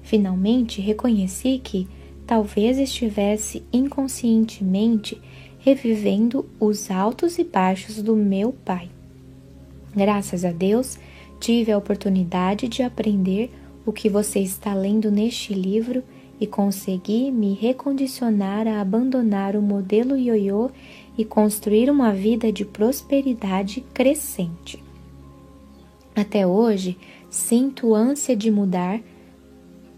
Finalmente 0.00 0.80
reconheci 0.80 1.60
que 1.60 1.88
talvez 2.24 2.78
estivesse 2.78 3.64
inconscientemente 3.72 5.20
revivendo 5.58 6.48
os 6.60 6.88
altos 6.88 7.36
e 7.36 7.42
baixos 7.42 8.00
do 8.00 8.14
meu 8.14 8.52
pai. 8.52 8.88
Graças 9.92 10.44
a 10.44 10.52
Deus, 10.52 10.96
tive 11.40 11.72
a 11.72 11.78
oportunidade 11.78 12.68
de 12.68 12.84
aprender 12.84 13.50
o 13.84 13.90
que 13.90 14.08
você 14.08 14.38
está 14.38 14.72
lendo 14.72 15.10
neste 15.10 15.52
livro 15.52 16.04
e 16.40 16.46
consegui 16.46 17.32
me 17.32 17.54
recondicionar 17.54 18.68
a 18.68 18.80
abandonar 18.80 19.56
o 19.56 19.60
modelo 19.60 20.16
ioiô 20.16 20.70
e 21.20 21.24
construir 21.24 21.90
uma 21.90 22.12
vida 22.12 22.52
de 22.52 22.64
prosperidade 22.64 23.80
crescente. 23.94 24.82
Até 26.14 26.46
hoje, 26.46 26.98
sinto 27.28 27.94
ânsia 27.94 28.36
de 28.36 28.50
mudar 28.50 29.00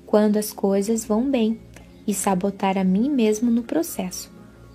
quando 0.06 0.36
as 0.36 0.52
coisas 0.52 1.04
vão 1.04 1.30
bem 1.30 1.58
e 2.06 2.12
sabotar 2.12 2.76
a 2.76 2.84
mim 2.84 3.08
mesmo 3.08 3.50
no 3.50 3.62
processo 3.62 4.32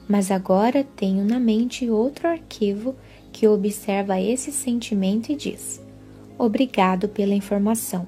mas 0.07 0.31
agora 0.31 0.85
tenho 0.95 1.25
na 1.25 1.39
mente 1.39 1.89
outro 1.89 2.27
arquivo 2.27 2.95
que 3.31 3.47
observa 3.47 4.19
esse 4.19 4.51
sentimento 4.51 5.31
e 5.31 5.35
diz: 5.35 5.81
Obrigado 6.37 7.09
pela 7.09 7.33
informação. 7.33 8.07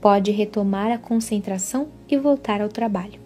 Pode 0.00 0.30
retomar 0.30 0.90
a 0.92 0.98
concentração 0.98 1.88
e 2.08 2.16
voltar 2.16 2.60
ao 2.60 2.68
trabalho. 2.68 3.21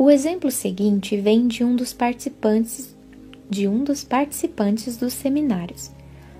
O 0.00 0.12
exemplo 0.12 0.48
seguinte 0.48 1.16
vem 1.16 1.48
de 1.48 1.64
um 1.64 1.74
dos 1.74 1.92
participantes 1.92 2.96
de 3.50 3.66
um 3.66 3.82
dos 3.82 4.04
participantes 4.04 4.96
dos 4.96 5.12
seminários. 5.12 5.90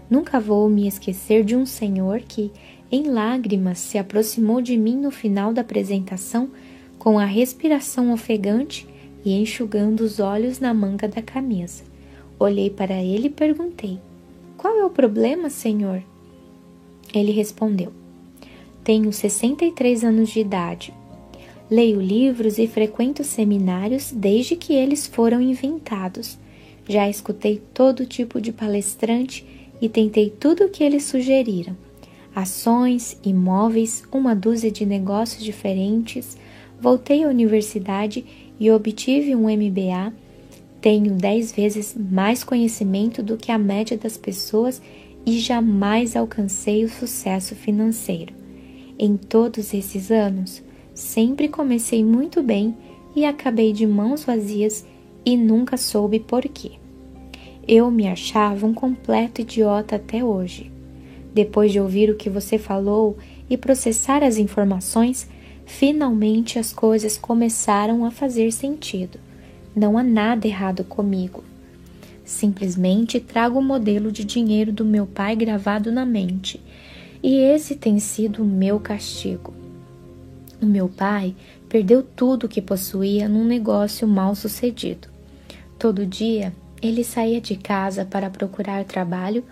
Nunca 0.08 0.38
vou 0.38 0.68
me 0.68 0.86
esquecer 0.86 1.42
de 1.42 1.56
um 1.56 1.66
senhor 1.66 2.20
que, 2.20 2.52
em 2.88 3.08
lágrimas, 3.08 3.80
se 3.80 3.98
aproximou 3.98 4.62
de 4.62 4.76
mim 4.76 4.96
no 4.96 5.10
final 5.10 5.52
da 5.52 5.62
apresentação 5.62 6.50
com 7.00 7.18
a 7.18 7.24
respiração 7.24 8.12
ofegante 8.12 8.86
e 9.24 9.32
enxugando 9.32 10.02
os 10.02 10.20
olhos 10.20 10.60
na 10.60 10.72
manga 10.72 11.08
da 11.08 11.20
camisa. 11.20 11.82
Olhei 12.38 12.70
para 12.70 13.02
ele 13.02 13.26
e 13.26 13.30
perguntei: 13.30 13.98
Qual 14.56 14.78
é 14.78 14.84
o 14.84 14.90
problema, 14.90 15.50
senhor? 15.50 16.00
Ele 17.12 17.32
respondeu: 17.32 17.92
Tenho 18.84 19.12
63 19.12 20.04
anos 20.04 20.28
de 20.28 20.38
idade. 20.38 20.94
Leio 21.70 22.00
livros 22.00 22.56
e 22.58 22.66
frequento 22.66 23.22
seminários 23.22 24.10
desde 24.10 24.56
que 24.56 24.72
eles 24.72 25.06
foram 25.06 25.40
inventados. 25.40 26.38
Já 26.88 27.08
escutei 27.10 27.60
todo 27.74 28.06
tipo 28.06 28.40
de 28.40 28.52
palestrante 28.52 29.44
e 29.80 29.86
tentei 29.86 30.30
tudo 30.30 30.64
o 30.64 30.70
que 30.70 30.82
eles 30.82 31.04
sugeriram: 31.04 31.76
ações, 32.34 33.18
imóveis, 33.22 34.02
uma 34.10 34.34
dúzia 34.34 34.70
de 34.70 34.86
negócios 34.86 35.44
diferentes. 35.44 36.38
Voltei 36.80 37.24
à 37.24 37.28
universidade 37.28 38.24
e 38.58 38.70
obtive 38.70 39.34
um 39.34 39.44
MBA, 39.44 40.12
tenho 40.80 41.14
dez 41.16 41.52
vezes 41.52 41.94
mais 41.94 42.42
conhecimento 42.42 43.22
do 43.22 43.36
que 43.36 43.52
a 43.52 43.58
média 43.58 43.98
das 43.98 44.16
pessoas 44.16 44.80
e 45.26 45.38
jamais 45.38 46.16
alcancei 46.16 46.84
o 46.84 46.88
sucesso 46.88 47.54
financeiro. 47.54 48.32
Em 48.98 49.16
todos 49.16 49.74
esses 49.74 50.10
anos, 50.10 50.62
sempre 50.98 51.48
comecei 51.48 52.04
muito 52.04 52.42
bem 52.42 52.76
e 53.14 53.24
acabei 53.24 53.72
de 53.72 53.86
mãos 53.86 54.24
vazias 54.24 54.84
e 55.24 55.36
nunca 55.36 55.76
soube 55.76 56.20
por 56.20 56.42
quê. 56.42 56.72
Eu 57.66 57.90
me 57.90 58.08
achava 58.08 58.66
um 58.66 58.74
completo 58.74 59.40
idiota 59.40 59.96
até 59.96 60.24
hoje. 60.24 60.72
Depois 61.34 61.70
de 61.70 61.80
ouvir 61.80 62.10
o 62.10 62.16
que 62.16 62.30
você 62.30 62.58
falou 62.58 63.16
e 63.48 63.56
processar 63.56 64.22
as 64.24 64.38
informações, 64.38 65.28
Finalmente 65.68 66.58
as 66.58 66.72
coisas 66.72 67.18
começaram 67.18 68.06
a 68.06 68.10
fazer 68.10 68.50
sentido. 68.52 69.20
Não 69.76 69.98
há 69.98 70.02
nada 70.02 70.46
errado 70.46 70.82
comigo. 70.82 71.44
Simplesmente 72.24 73.20
trago 73.20 73.58
o 73.58 73.62
modelo 73.62 74.10
de 74.10 74.24
dinheiro 74.24 74.72
do 74.72 74.82
meu 74.82 75.06
pai 75.06 75.36
gravado 75.36 75.92
na 75.92 76.06
mente, 76.06 76.58
e 77.22 77.36
esse 77.36 77.76
tem 77.76 78.00
sido 78.00 78.42
o 78.42 78.46
meu 78.46 78.80
castigo. 78.80 79.52
O 80.60 80.66
meu 80.66 80.88
pai 80.88 81.34
perdeu 81.68 82.02
tudo 82.02 82.44
o 82.44 82.48
que 82.48 82.60
possuía 82.60 83.28
num 83.28 83.44
negócio 83.44 84.08
mal 84.08 84.34
sucedido. 84.34 85.08
Todo 85.78 86.04
dia 86.04 86.52
ele 86.82 87.04
saía 87.04 87.40
de 87.40 87.56
casa 87.56 88.04
para 88.04 88.30
procurar 88.30 88.84
trabalho 88.84 89.44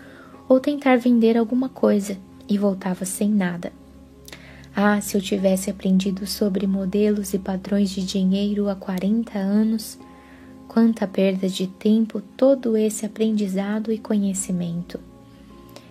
ou 0.49 0.59
tentar 0.59 0.97
vender 0.97 1.37
alguma 1.37 1.69
coisa 1.69 2.17
e 2.49 2.57
voltava 2.57 3.05
sem 3.05 3.29
nada. 3.29 3.71
Ah, 4.75 5.01
se 5.01 5.17
eu 5.17 5.21
tivesse 5.21 5.71
aprendido 5.71 6.27
sobre 6.27 6.67
modelos 6.67 7.33
e 7.33 7.39
padrões 7.39 7.89
de 7.89 8.05
dinheiro 8.05 8.69
há 8.69 8.75
40 8.75 9.35
anos, 9.37 9.97
quanta 10.67 11.07
perda 11.07 11.49
de 11.49 11.65
tempo 11.65 12.21
todo 12.35 12.77
esse 12.77 13.03
aprendizado 13.05 13.91
e 13.91 13.97
conhecimento. 13.97 14.99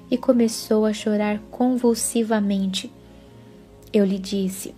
E 0.09 0.17
começou 0.17 0.85
a 0.85 0.93
chorar 0.93 1.41
convulsivamente. 1.51 2.93
Eu 3.93 4.05
lhe 4.05 4.21
disse: 4.21 4.73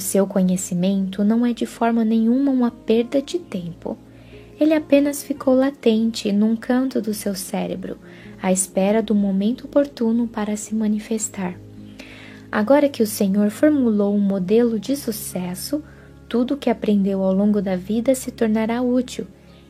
O 0.00 0.02
seu 0.02 0.26
conhecimento 0.26 1.22
não 1.22 1.44
é 1.44 1.52
de 1.52 1.66
forma 1.66 2.06
nenhuma 2.06 2.50
uma 2.50 2.70
perda 2.70 3.20
de 3.20 3.38
tempo. 3.38 3.98
Ele 4.58 4.72
apenas 4.72 5.22
ficou 5.22 5.52
latente 5.52 6.32
num 6.32 6.56
canto 6.56 7.02
do 7.02 7.12
seu 7.12 7.34
cérebro, 7.34 7.98
à 8.42 8.50
espera 8.50 9.02
do 9.02 9.14
momento 9.14 9.66
oportuno 9.66 10.26
para 10.26 10.56
se 10.56 10.74
manifestar. 10.74 11.54
Agora 12.50 12.88
que 12.88 13.02
o 13.02 13.06
Senhor 13.06 13.50
formulou 13.50 14.14
um 14.14 14.20
modelo 14.20 14.80
de 14.80 14.96
sucesso, 14.96 15.84
tudo 16.30 16.54
o 16.54 16.56
que 16.56 16.70
aprendeu 16.70 17.22
ao 17.22 17.34
longo 17.34 17.60
da 17.60 17.76
vida 17.76 18.14
se 18.14 18.30
tornará 18.30 18.80
útil 18.80 19.26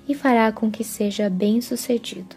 e 0.09 0.15
fará 0.15 0.53
com 0.53 0.71
que 0.71 0.85
seja 0.85 1.29
bem-sucedido. 1.29 2.37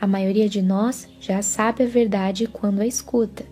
A 0.00 0.06
maioria 0.08 0.48
de 0.48 0.60
nós 0.60 1.08
já 1.20 1.42
sabe 1.42 1.84
a 1.84 1.86
verdade 1.86 2.48
quando 2.48 2.80
a 2.80 2.86
escuta. 2.88 3.44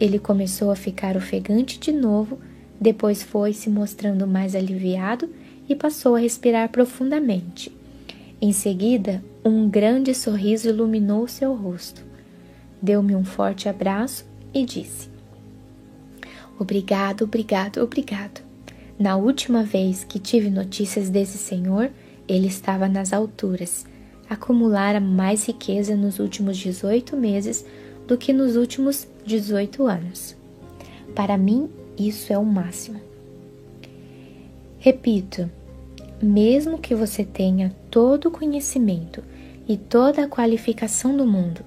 Ele 0.00 0.18
começou 0.18 0.70
a 0.70 0.76
ficar 0.76 1.16
ofegante 1.16 1.78
de 1.78 1.92
novo, 1.92 2.38
depois 2.80 3.22
foi 3.22 3.52
se 3.52 3.68
mostrando 3.68 4.26
mais 4.26 4.54
aliviado 4.54 5.28
e 5.68 5.74
passou 5.74 6.14
a 6.14 6.20
respirar 6.20 6.68
profundamente. 6.68 7.72
Em 8.40 8.52
seguida, 8.52 9.22
um 9.44 9.68
grande 9.68 10.14
sorriso 10.14 10.68
iluminou 10.68 11.26
seu 11.26 11.54
rosto. 11.54 12.04
Deu-me 12.80 13.16
um 13.16 13.24
forte 13.24 13.68
abraço 13.68 14.24
e 14.54 14.64
disse: 14.64 15.08
Obrigado, 16.58 17.22
obrigado, 17.22 17.78
obrigado. 17.78 18.40
Na 18.98 19.16
última 19.16 19.62
vez 19.62 20.04
que 20.04 20.18
tive 20.18 20.50
notícias 20.50 21.10
desse 21.10 21.38
senhor, 21.38 21.90
ele 22.28 22.46
estava 22.46 22.88
nas 22.88 23.12
alturas. 23.12 23.86
Acumulara 24.28 25.00
mais 25.00 25.46
riqueza 25.46 25.96
nos 25.96 26.18
últimos 26.18 26.56
18 26.56 27.16
meses 27.16 27.64
do 28.06 28.16
que 28.16 28.32
nos 28.32 28.56
últimos 28.56 29.06
18 29.28 29.86
anos. 29.86 30.34
Para 31.14 31.36
mim, 31.36 31.68
isso 31.98 32.32
é 32.32 32.38
o 32.38 32.44
máximo. 32.44 33.00
Repito, 34.78 35.50
mesmo 36.20 36.78
que 36.78 36.94
você 36.94 37.24
tenha 37.24 37.74
todo 37.90 38.26
o 38.26 38.30
conhecimento 38.30 39.22
e 39.68 39.76
toda 39.76 40.24
a 40.24 40.28
qualificação 40.28 41.14
do 41.16 41.26
mundo, 41.26 41.60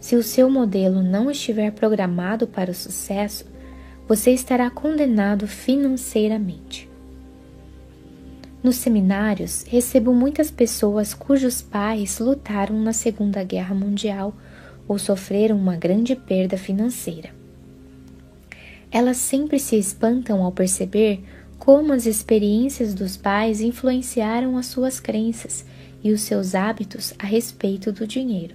se 0.00 0.16
o 0.16 0.22
seu 0.22 0.50
modelo 0.50 1.02
não 1.02 1.30
estiver 1.30 1.70
programado 1.72 2.46
para 2.46 2.70
o 2.70 2.74
sucesso, 2.74 3.44
você 4.08 4.32
estará 4.32 4.68
condenado 4.68 5.46
financeiramente. 5.46 6.88
Nos 8.62 8.76
seminários, 8.76 9.64
recebo 9.68 10.12
muitas 10.12 10.50
pessoas 10.50 11.14
cujos 11.14 11.62
pais 11.62 12.18
lutaram 12.18 12.80
na 12.80 12.92
Segunda 12.92 13.44
Guerra 13.44 13.74
Mundial 13.74 14.34
ou 14.88 14.98
sofreram 14.98 15.56
uma 15.56 15.76
grande 15.76 16.14
perda 16.14 16.56
financeira. 16.56 17.30
Elas 18.90 19.16
sempre 19.16 19.58
se 19.58 19.76
espantam 19.76 20.42
ao 20.42 20.52
perceber 20.52 21.22
como 21.58 21.92
as 21.92 22.06
experiências 22.06 22.94
dos 22.94 23.16
pais 23.16 23.60
influenciaram 23.60 24.56
as 24.56 24.66
suas 24.66 25.00
crenças 25.00 25.64
e 26.02 26.12
os 26.12 26.20
seus 26.20 26.54
hábitos 26.54 27.12
a 27.18 27.26
respeito 27.26 27.90
do 27.90 28.06
dinheiro. 28.06 28.54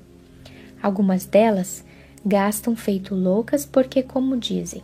Algumas 0.82 1.26
delas 1.26 1.84
gastam 2.26 2.76
feito 2.76 3.14
loucas 3.14 3.66
porque, 3.66 4.02
como 4.02 4.38
dizem, 4.38 4.84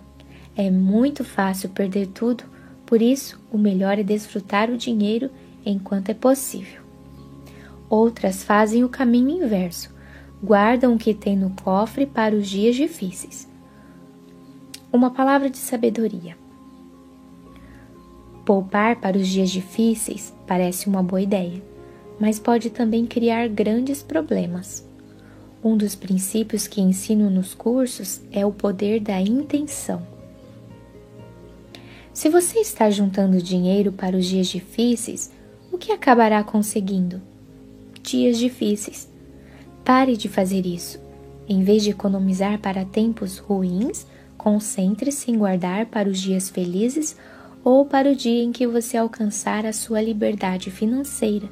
é 0.55 0.69
muito 0.69 1.23
fácil 1.23 1.69
perder 1.69 2.07
tudo, 2.07 2.43
por 2.85 3.01
isso 3.01 3.39
o 3.51 3.57
melhor 3.57 3.99
é 3.99 4.03
desfrutar 4.03 4.69
o 4.69 4.77
dinheiro 4.77 5.29
enquanto 5.65 6.09
é 6.09 6.13
possível. 6.13 6.81
Outras 7.89 8.43
fazem 8.43 8.83
o 8.83 8.89
caminho 8.89 9.43
inverso, 9.43 9.93
guardam 10.43 10.93
o 10.93 10.97
que 10.97 11.13
tem 11.13 11.35
no 11.35 11.49
cofre 11.49 12.05
para 12.05 12.35
os 12.35 12.47
dias 12.47 12.75
difíceis. 12.75 13.47
Uma 14.91 15.11
palavra 15.11 15.49
de 15.49 15.57
sabedoria. 15.57 16.37
Poupar 18.45 18.95
para 19.01 19.17
os 19.17 19.27
dias 19.27 19.49
difíceis 19.49 20.33
parece 20.45 20.87
uma 20.87 21.03
boa 21.03 21.21
ideia, 21.21 21.61
mas 22.19 22.39
pode 22.39 22.69
também 22.69 23.05
criar 23.05 23.49
grandes 23.49 24.01
problemas. 24.01 24.87
Um 25.63 25.75
dos 25.75 25.95
princípios 25.95 26.67
que 26.67 26.79
ensino 26.79 27.29
nos 27.29 27.53
cursos 27.53 28.21
é 28.31 28.45
o 28.45 28.51
poder 28.51 29.01
da 29.01 29.19
intenção. 29.19 30.01
Se 32.13 32.29
você 32.29 32.59
está 32.59 32.89
juntando 32.89 33.41
dinheiro 33.41 33.91
para 33.91 34.15
os 34.15 34.25
dias 34.25 34.47
difíceis, 34.47 35.31
o 35.71 35.77
que 35.77 35.91
acabará 35.91 36.43
conseguindo? 36.43 37.21
Dias 38.01 38.37
difíceis. 38.37 39.06
Pare 39.87 40.17
de 40.17 40.27
fazer 40.27 40.65
isso. 40.65 40.99
Em 41.47 41.63
vez 41.63 41.81
de 41.81 41.91
economizar 41.91 42.59
para 42.59 42.83
tempos 42.83 43.37
ruins, 43.37 44.05
concentre-se 44.37 45.31
em 45.31 45.37
guardar 45.37 45.85
para 45.85 46.09
os 46.09 46.19
dias 46.19 46.49
felizes 46.49 47.15
ou 47.63 47.85
para 47.85 48.11
o 48.11 48.15
dia 48.15 48.43
em 48.43 48.51
que 48.51 48.67
você 48.67 48.97
alcançar 48.97 49.65
a 49.65 49.71
sua 49.71 50.01
liberdade 50.01 50.69
financeira. 50.69 51.47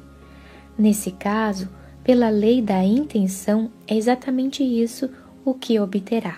Nesse 0.76 1.12
caso, 1.12 1.66
pela 2.04 2.28
lei 2.28 2.60
da 2.60 2.84
intenção, 2.84 3.70
é 3.88 3.96
exatamente 3.96 4.62
isso 4.62 5.08
o 5.42 5.54
que 5.54 5.80
obterá. 5.80 6.36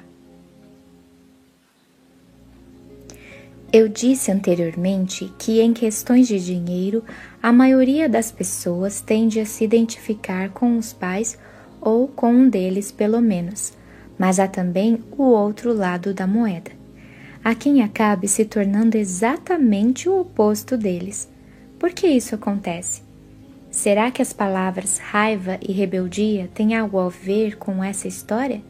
Eu 3.72 3.88
disse 3.88 4.30
anteriormente 4.30 5.32
que, 5.36 5.60
em 5.60 5.72
questões 5.72 6.28
de 6.28 6.38
dinheiro, 6.38 7.02
a 7.42 7.52
maioria 7.52 8.08
das 8.08 8.30
pessoas 8.30 9.00
tende 9.00 9.40
a 9.40 9.44
se 9.44 9.64
identificar 9.64 10.50
com 10.50 10.78
os 10.78 10.92
pais 10.92 11.36
ou 11.80 12.08
com 12.08 12.32
um 12.32 12.48
deles, 12.48 12.90
pelo 12.90 13.20
menos, 13.20 13.72
mas 14.18 14.38
há 14.40 14.48
também 14.48 15.02
o 15.16 15.22
outro 15.24 15.72
lado 15.72 16.12
da 16.12 16.26
moeda. 16.26 16.70
Há 17.44 17.54
quem 17.54 17.82
acabe 17.82 18.28
se 18.28 18.44
tornando 18.44 18.96
exatamente 18.96 20.08
o 20.08 20.20
oposto 20.20 20.76
deles. 20.76 21.28
Por 21.78 21.90
que 21.90 22.06
isso 22.06 22.34
acontece? 22.34 23.02
Será 23.70 24.10
que 24.10 24.22
as 24.22 24.32
palavras 24.32 24.98
raiva 24.98 25.58
e 25.60 25.72
rebeldia 25.72 26.48
têm 26.54 26.74
algo 26.74 26.98
a 26.98 27.08
ver 27.08 27.56
com 27.56 27.82
essa 27.84 28.08
história? 28.08 28.60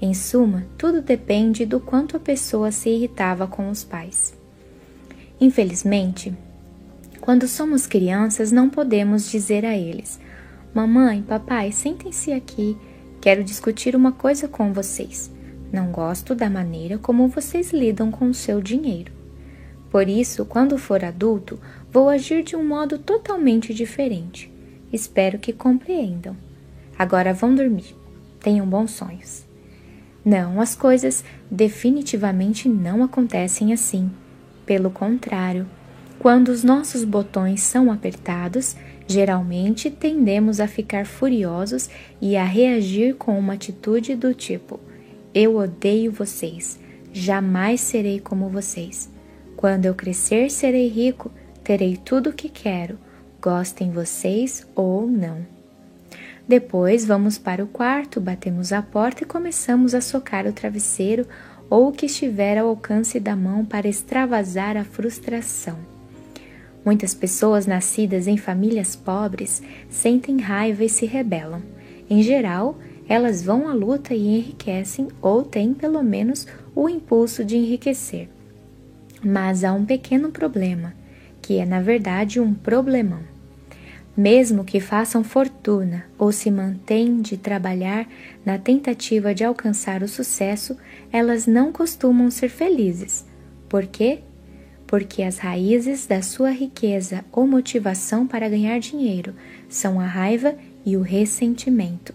Em 0.00 0.14
suma, 0.14 0.64
tudo 0.78 1.02
depende 1.02 1.66
do 1.66 1.78
quanto 1.78 2.16
a 2.16 2.20
pessoa 2.20 2.72
se 2.72 2.88
irritava 2.88 3.46
com 3.46 3.68
os 3.68 3.84
pais. 3.84 4.32
Infelizmente, 5.40 6.32
quando 7.20 7.48
somos 7.48 7.86
crianças, 7.86 8.52
não 8.52 8.70
podemos 8.70 9.30
dizer 9.30 9.64
a 9.64 9.76
eles: 9.76 10.19
Mamãe, 10.72 11.20
papai, 11.20 11.72
sentem-se 11.72 12.32
aqui, 12.32 12.76
quero 13.20 13.42
discutir 13.42 13.96
uma 13.96 14.12
coisa 14.12 14.46
com 14.46 14.72
vocês. 14.72 15.28
Não 15.72 15.90
gosto 15.90 16.32
da 16.32 16.48
maneira 16.48 16.96
como 16.96 17.26
vocês 17.26 17.72
lidam 17.72 18.10
com 18.12 18.26
o 18.26 18.34
seu 18.34 18.60
dinheiro. 18.60 19.12
Por 19.90 20.08
isso, 20.08 20.44
quando 20.44 20.78
for 20.78 21.04
adulto, 21.04 21.58
vou 21.90 22.08
agir 22.08 22.44
de 22.44 22.54
um 22.54 22.64
modo 22.64 22.98
totalmente 22.98 23.74
diferente. 23.74 24.48
Espero 24.92 25.40
que 25.40 25.52
compreendam. 25.52 26.36
Agora 26.96 27.34
vão 27.34 27.52
dormir. 27.52 27.96
Tenham 28.38 28.66
bons 28.66 28.92
sonhos. 28.92 29.44
Não, 30.24 30.60
as 30.60 30.76
coisas 30.76 31.24
definitivamente 31.50 32.68
não 32.68 33.02
acontecem 33.02 33.72
assim. 33.72 34.08
Pelo 34.64 34.90
contrário, 34.90 35.66
quando 36.20 36.50
os 36.50 36.62
nossos 36.62 37.02
botões 37.02 37.62
são 37.62 37.90
apertados, 37.90 38.76
geralmente 39.10 39.90
tendemos 39.90 40.60
a 40.60 40.68
ficar 40.68 41.04
furiosos 41.04 41.90
e 42.20 42.36
a 42.36 42.44
reagir 42.44 43.16
com 43.16 43.36
uma 43.36 43.54
atitude 43.54 44.14
do 44.14 44.32
tipo: 44.32 44.78
Eu 45.34 45.56
odeio 45.56 46.12
vocês, 46.12 46.78
jamais 47.12 47.80
serei 47.80 48.20
como 48.20 48.48
vocês. 48.48 49.10
Quando 49.56 49.86
eu 49.86 49.94
crescer, 49.94 50.48
serei 50.48 50.86
rico, 50.86 51.30
terei 51.64 51.96
tudo 51.96 52.30
o 52.30 52.32
que 52.32 52.48
quero, 52.48 52.98
gostem 53.42 53.90
vocês 53.90 54.64
ou 54.76 55.08
não. 55.08 55.44
Depois 56.46 57.04
vamos 57.04 57.36
para 57.36 57.64
o 57.64 57.68
quarto, 57.68 58.20
batemos 58.20 58.72
a 58.72 58.80
porta 58.80 59.24
e 59.24 59.26
começamos 59.26 59.92
a 59.92 60.00
socar 60.00 60.46
o 60.46 60.52
travesseiro 60.52 61.26
ou 61.68 61.88
o 61.88 61.92
que 61.92 62.06
estiver 62.06 62.58
ao 62.58 62.68
alcance 62.68 63.18
da 63.18 63.34
mão 63.34 63.64
para 63.64 63.88
extravasar 63.88 64.76
a 64.76 64.84
frustração. 64.84 65.89
Muitas 66.84 67.14
pessoas 67.14 67.66
nascidas 67.66 68.26
em 68.26 68.36
famílias 68.36 68.96
pobres 68.96 69.62
sentem 69.88 70.40
raiva 70.40 70.84
e 70.84 70.88
se 70.88 71.04
rebelam. 71.04 71.62
Em 72.08 72.22
geral, 72.22 72.78
elas 73.08 73.42
vão 73.42 73.68
à 73.68 73.74
luta 73.74 74.14
e 74.14 74.38
enriquecem 74.38 75.08
ou 75.20 75.42
têm 75.42 75.74
pelo 75.74 76.02
menos 76.02 76.46
o 76.74 76.88
impulso 76.88 77.44
de 77.44 77.56
enriquecer. 77.56 78.28
Mas 79.22 79.64
há 79.64 79.72
um 79.72 79.84
pequeno 79.84 80.30
problema, 80.30 80.94
que 81.42 81.58
é 81.58 81.66
na 81.66 81.80
verdade 81.80 82.40
um 82.40 82.54
problemão. 82.54 83.20
Mesmo 84.16 84.64
que 84.64 84.80
façam 84.80 85.22
fortuna 85.22 86.04
ou 86.18 86.32
se 86.32 86.50
mantêm 86.50 87.20
de 87.20 87.36
trabalhar 87.36 88.08
na 88.44 88.58
tentativa 88.58 89.34
de 89.34 89.44
alcançar 89.44 90.02
o 90.02 90.08
sucesso, 90.08 90.76
elas 91.12 91.46
não 91.46 91.72
costumam 91.72 92.30
ser 92.30 92.48
felizes. 92.48 93.26
Por 93.68 93.86
quê? 93.86 94.20
Porque 94.90 95.22
as 95.22 95.38
raízes 95.38 96.04
da 96.04 96.20
sua 96.20 96.50
riqueza 96.50 97.24
ou 97.30 97.46
motivação 97.46 98.26
para 98.26 98.48
ganhar 98.48 98.80
dinheiro 98.80 99.32
são 99.68 100.00
a 100.00 100.04
raiva 100.04 100.56
e 100.84 100.96
o 100.96 101.00
ressentimento. 101.00 102.12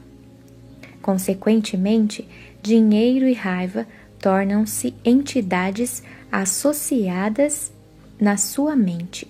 Consequentemente, 1.02 2.28
dinheiro 2.62 3.30
e 3.30 3.34
raiva 3.34 3.88
tornam-se 4.20 4.94
entidades 5.06 6.04
associadas 6.30 7.72
na 8.20 8.36
sua 8.36 8.76
mente. 8.76 9.26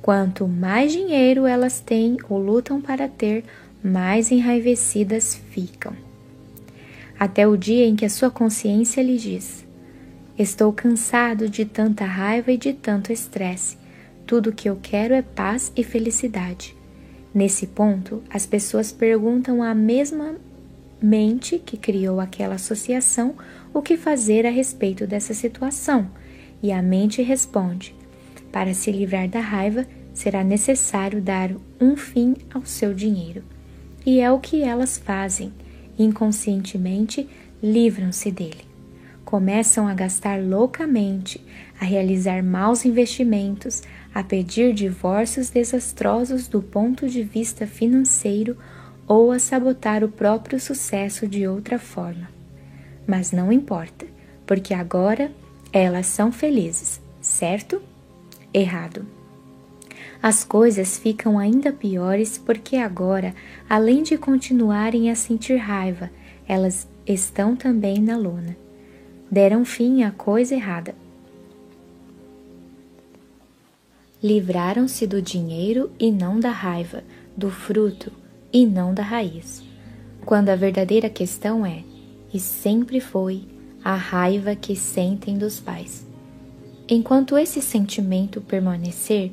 Quanto 0.00 0.48
mais 0.48 0.90
dinheiro 0.90 1.46
elas 1.46 1.78
têm 1.78 2.16
ou 2.28 2.36
lutam 2.36 2.80
para 2.80 3.06
ter, 3.06 3.44
mais 3.80 4.32
enraivecidas 4.32 5.40
ficam. 5.50 5.92
Até 7.16 7.46
o 7.46 7.56
dia 7.56 7.86
em 7.86 7.94
que 7.94 8.04
a 8.04 8.10
sua 8.10 8.28
consciência 8.28 9.00
lhe 9.04 9.16
diz: 9.16 9.61
Estou 10.38 10.72
cansado 10.72 11.46
de 11.46 11.66
tanta 11.66 12.06
raiva 12.06 12.50
e 12.50 12.56
de 12.56 12.72
tanto 12.72 13.12
estresse. 13.12 13.76
Tudo 14.26 14.48
o 14.48 14.52
que 14.52 14.68
eu 14.68 14.78
quero 14.82 15.12
é 15.12 15.20
paz 15.20 15.70
e 15.76 15.84
felicidade. 15.84 16.74
Nesse 17.34 17.66
ponto, 17.66 18.22
as 18.30 18.46
pessoas 18.46 18.90
perguntam 18.90 19.62
à 19.62 19.74
mesma 19.74 20.36
mente 21.02 21.58
que 21.58 21.76
criou 21.76 22.18
aquela 22.18 22.54
associação 22.54 23.34
o 23.74 23.82
que 23.82 23.96
fazer 23.96 24.46
a 24.46 24.50
respeito 24.50 25.06
dessa 25.06 25.34
situação, 25.34 26.08
e 26.62 26.72
a 26.72 26.80
mente 26.80 27.20
responde: 27.20 27.94
Para 28.50 28.72
se 28.72 28.90
livrar 28.90 29.28
da 29.28 29.40
raiva, 29.40 29.86
será 30.14 30.42
necessário 30.42 31.20
dar 31.20 31.50
um 31.78 31.94
fim 31.94 32.36
ao 32.54 32.64
seu 32.64 32.94
dinheiro. 32.94 33.42
E 34.04 34.20
é 34.20 34.30
o 34.30 34.38
que 34.38 34.62
elas 34.62 34.96
fazem. 34.96 35.52
Inconscientemente, 35.98 37.28
livram-se 37.62 38.30
dele. 38.30 38.71
Começam 39.32 39.88
a 39.88 39.94
gastar 39.94 40.42
loucamente, 40.42 41.42
a 41.80 41.86
realizar 41.86 42.42
maus 42.42 42.84
investimentos, 42.84 43.82
a 44.14 44.22
pedir 44.22 44.74
divórcios 44.74 45.48
desastrosos 45.48 46.46
do 46.46 46.60
ponto 46.60 47.08
de 47.08 47.22
vista 47.22 47.66
financeiro 47.66 48.58
ou 49.06 49.32
a 49.32 49.38
sabotar 49.38 50.04
o 50.04 50.08
próprio 50.10 50.60
sucesso 50.60 51.26
de 51.26 51.48
outra 51.48 51.78
forma. 51.78 52.28
Mas 53.06 53.32
não 53.32 53.50
importa, 53.50 54.04
porque 54.44 54.74
agora 54.74 55.32
elas 55.72 56.08
são 56.08 56.30
felizes, 56.30 57.00
certo? 57.18 57.80
Errado. 58.52 59.06
As 60.22 60.44
coisas 60.44 60.98
ficam 60.98 61.38
ainda 61.38 61.72
piores 61.72 62.36
porque 62.36 62.76
agora, 62.76 63.34
além 63.66 64.02
de 64.02 64.18
continuarem 64.18 65.10
a 65.10 65.14
sentir 65.14 65.56
raiva, 65.56 66.10
elas 66.46 66.86
estão 67.06 67.56
também 67.56 67.98
na 67.98 68.18
lona. 68.18 68.60
Deram 69.32 69.64
fim 69.64 70.02
à 70.02 70.10
coisa 70.10 70.54
errada. 70.54 70.94
Livraram-se 74.22 75.06
do 75.06 75.22
dinheiro 75.22 75.90
e 75.98 76.12
não 76.12 76.38
da 76.38 76.50
raiva, 76.50 77.02
do 77.34 77.50
fruto 77.50 78.12
e 78.52 78.66
não 78.66 78.92
da 78.92 79.02
raiz. 79.02 79.62
Quando 80.26 80.50
a 80.50 80.54
verdadeira 80.54 81.08
questão 81.08 81.64
é, 81.64 81.82
e 82.30 82.38
sempre 82.38 83.00
foi, 83.00 83.44
a 83.82 83.94
raiva 83.94 84.54
que 84.54 84.76
sentem 84.76 85.38
dos 85.38 85.58
pais. 85.58 86.06
Enquanto 86.86 87.38
esse 87.38 87.62
sentimento 87.62 88.38
permanecer, 88.42 89.32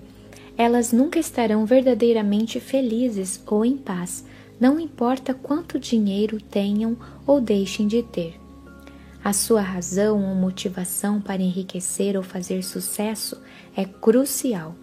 elas 0.58 0.94
nunca 0.94 1.20
estarão 1.20 1.66
verdadeiramente 1.66 2.58
felizes 2.62 3.44
ou 3.46 3.66
em 3.66 3.76
paz, 3.76 4.24
não 4.58 4.80
importa 4.80 5.34
quanto 5.34 5.78
dinheiro 5.78 6.40
tenham 6.40 6.96
ou 7.28 7.42
deixem 7.42 7.86
de 7.86 8.02
ter. 8.02 8.40
A 9.24 9.34
sua 9.34 9.62
razão 9.62 10.24
ou 10.30 10.34
motivação 10.34 11.20
para 11.20 11.42
enriquecer 11.42 12.16
ou 12.16 12.24
fazer 12.24 12.64
sucesso 12.64 13.42
é 13.76 13.84
crucial. 13.84 14.76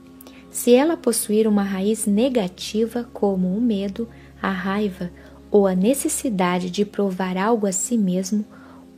Se 0.51 0.75
ela 0.75 0.97
possuir 0.97 1.47
uma 1.47 1.63
raiz 1.63 2.07
negativa, 2.07 3.09
como 3.13 3.49
o 3.57 3.61
medo, 3.61 4.09
a 4.41 4.51
raiva 4.51 5.11
ou 5.51 5.67
a 5.67 5.75
necessidade 5.75 6.71
de 6.71 6.85
provar 6.85 7.37
algo 7.37 7.67
a 7.67 7.73
si 7.73 7.97
mesmo, 7.97 8.45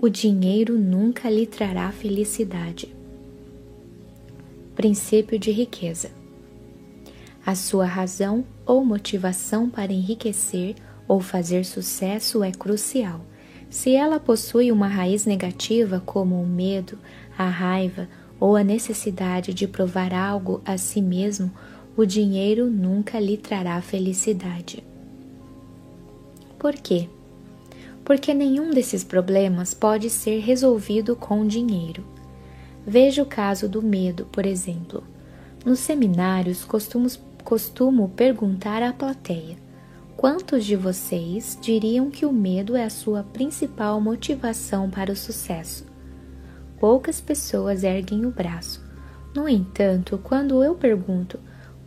o 0.01 0.09
dinheiro 0.09 0.79
nunca 0.79 1.31
lhe 1.31 1.47
trará 1.47 1.91
felicidade. 1.91 2.95
Princípio 4.75 5.39
de 5.39 5.51
riqueza. 5.51 6.11
A 7.45 7.55
sua 7.55 7.87
razão 7.87 8.45
ou 8.67 8.85
motivação 8.85 9.71
para 9.71 9.93
enriquecer 9.93 10.77
ou 11.07 11.21
fazer 11.21 11.65
sucesso 11.65 12.45
é 12.45 12.53
crucial. 12.53 13.25
Se 13.71 13.95
ela 13.95 14.19
possui 14.19 14.73
uma 14.73 14.89
raiz 14.89 15.27
negativa, 15.27 16.03
como 16.05 16.41
o 16.41 16.47
medo, 16.47 16.99
a 17.37 17.49
raiva 17.49 18.09
ou 18.41 18.57
a 18.57 18.65
necessidade 18.65 19.53
de 19.53 19.67
provar 19.67 20.15
algo 20.15 20.61
a 20.65 20.79
si 20.79 21.03
mesmo, 21.03 21.51
o 21.97 22.05
dinheiro 22.05 22.71
nunca 22.71 23.19
lhe 23.21 23.37
trará 23.37 23.81
felicidade. 23.81 24.83
Por 26.59 26.75
quê? 26.75 27.09
Porque 28.05 28.33
nenhum 28.33 28.71
desses 28.71 29.05
problemas 29.05 29.75
pode 29.75 30.09
ser 30.09 30.41
resolvido 30.41 31.15
com 31.15 31.47
dinheiro. 31.47 32.05
Veja 32.87 33.23
o 33.23 33.27
caso 33.27 33.69
do 33.69 33.83
medo, 33.83 34.27
por 34.33 34.47
exemplo. 34.47 35.05
Nos 35.65 35.81
seminários, 35.81 36.65
costumamos 36.65 37.21
costumo 37.49 38.11
perguntar 38.11 38.83
à 38.83 38.93
plateia: 38.93 39.57
quantos 40.19 40.65
de 40.65 40.75
vocês 40.75 41.57
diriam 41.63 42.11
que 42.11 42.27
o 42.27 42.33
medo 42.33 42.75
é 42.75 42.83
a 42.83 42.91
sua 42.91 43.23
principal 43.23 44.01
motivação 44.01 44.91
para 44.91 45.13
o 45.13 45.17
sucesso? 45.17 45.87
Poucas 46.81 47.21
pessoas 47.21 47.85
erguem 47.85 48.27
o 48.27 48.31
braço. 48.33 48.85
No 49.33 49.49
entanto, 49.49 50.19
quando 50.21 50.65
eu 50.65 50.75
pergunto 50.75 51.39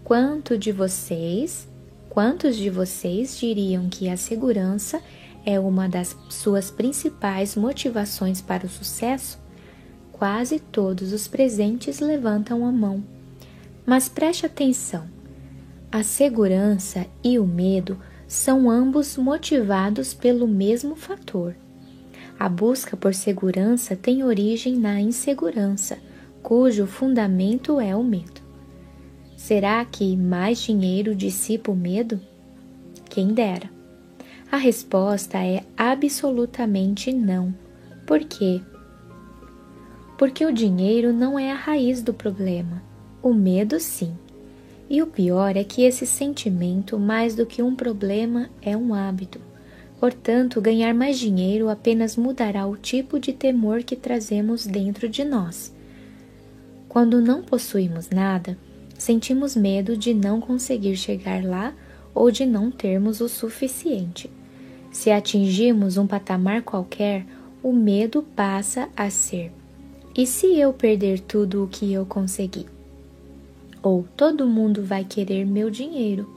quanto 0.01 0.57
de 0.57 0.71
vocês, 0.71 1.67
quantos 2.09 2.55
de 2.55 2.69
vocês 2.69 3.37
diriam 3.37 3.89
que 3.89 4.07
a 4.07 4.15
segurança 4.15 5.01
é 5.45 5.59
uma 5.59 5.89
das 5.89 6.15
suas 6.29 6.71
principais 6.71 7.57
motivações 7.57 8.39
para 8.39 8.65
o 8.65 8.69
sucesso? 8.69 9.37
Quase 10.09 10.57
todos 10.57 11.11
os 11.11 11.27
presentes 11.27 11.99
levantam 11.99 12.65
a 12.65 12.71
mão. 12.71 13.03
Mas 13.85 14.07
preste 14.07 14.45
atenção 14.45 15.05
a 15.91 16.03
segurança 16.03 17.05
e 17.21 17.37
o 17.37 17.45
medo 17.45 17.99
são 18.31 18.71
ambos 18.71 19.17
motivados 19.17 20.13
pelo 20.13 20.47
mesmo 20.47 20.95
fator. 20.95 21.53
A 22.39 22.47
busca 22.47 22.95
por 22.95 23.13
segurança 23.13 23.93
tem 23.93 24.23
origem 24.23 24.77
na 24.77 25.01
insegurança, 25.01 25.97
cujo 26.41 26.87
fundamento 26.87 27.77
é 27.77 27.93
o 27.93 28.01
medo. 28.01 28.39
Será 29.35 29.83
que 29.83 30.15
mais 30.15 30.59
dinheiro 30.59 31.13
dissipa 31.13 31.73
o 31.73 31.75
medo? 31.75 32.21
Quem 33.09 33.33
dera. 33.33 33.69
A 34.49 34.55
resposta 34.55 35.37
é 35.37 35.65
absolutamente 35.75 37.11
não. 37.11 37.53
Por 38.07 38.19
quê? 38.19 38.61
Porque 40.17 40.45
o 40.45 40.53
dinheiro 40.53 41.11
não 41.11 41.37
é 41.37 41.51
a 41.51 41.55
raiz 41.55 42.01
do 42.01 42.13
problema. 42.13 42.81
O 43.21 43.33
medo, 43.33 43.77
sim. 43.77 44.15
E 44.91 45.01
o 45.01 45.07
pior 45.07 45.55
é 45.55 45.63
que 45.63 45.83
esse 45.83 46.05
sentimento, 46.05 46.99
mais 46.99 47.33
do 47.33 47.45
que 47.45 47.61
um 47.61 47.73
problema, 47.73 48.49
é 48.61 48.75
um 48.75 48.93
hábito. 48.93 49.39
Portanto, 50.01 50.59
ganhar 50.59 50.93
mais 50.93 51.17
dinheiro 51.17 51.69
apenas 51.69 52.17
mudará 52.17 52.67
o 52.67 52.75
tipo 52.75 53.17
de 53.17 53.31
temor 53.31 53.83
que 53.83 53.95
trazemos 53.95 54.67
dentro 54.67 55.07
de 55.07 55.23
nós. 55.23 55.73
Quando 56.89 57.21
não 57.21 57.41
possuímos 57.41 58.09
nada, 58.09 58.57
sentimos 58.97 59.55
medo 59.55 59.95
de 59.95 60.13
não 60.13 60.41
conseguir 60.41 60.97
chegar 60.97 61.41
lá 61.41 61.73
ou 62.13 62.29
de 62.29 62.45
não 62.45 62.69
termos 62.69 63.21
o 63.21 63.29
suficiente. 63.29 64.29
Se 64.91 65.09
atingirmos 65.09 65.95
um 65.95 66.05
patamar 66.05 66.63
qualquer, 66.63 67.25
o 67.63 67.71
medo 67.71 68.23
passa 68.35 68.89
a 68.93 69.09
ser: 69.09 69.53
e 70.13 70.27
se 70.27 70.59
eu 70.59 70.73
perder 70.73 71.21
tudo 71.21 71.63
o 71.63 71.67
que 71.69 71.93
eu 71.93 72.05
consegui? 72.05 72.65
Ou 73.83 74.05
todo 74.15 74.47
mundo 74.47 74.83
vai 74.83 75.03
querer 75.03 75.45
meu 75.45 75.69
dinheiro, 75.69 76.29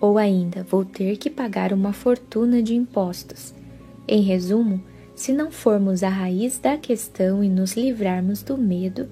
ou 0.00 0.18
ainda 0.18 0.62
vou 0.62 0.84
ter 0.84 1.16
que 1.16 1.30
pagar 1.30 1.72
uma 1.72 1.92
fortuna 1.92 2.62
de 2.62 2.74
impostos. 2.74 3.54
Em 4.06 4.20
resumo, 4.20 4.82
se 5.14 5.32
não 5.32 5.50
formos 5.50 6.02
à 6.02 6.08
raiz 6.08 6.58
da 6.58 6.76
questão 6.76 7.42
e 7.42 7.48
nos 7.48 7.74
livrarmos 7.74 8.42
do 8.42 8.56
medo, 8.56 9.08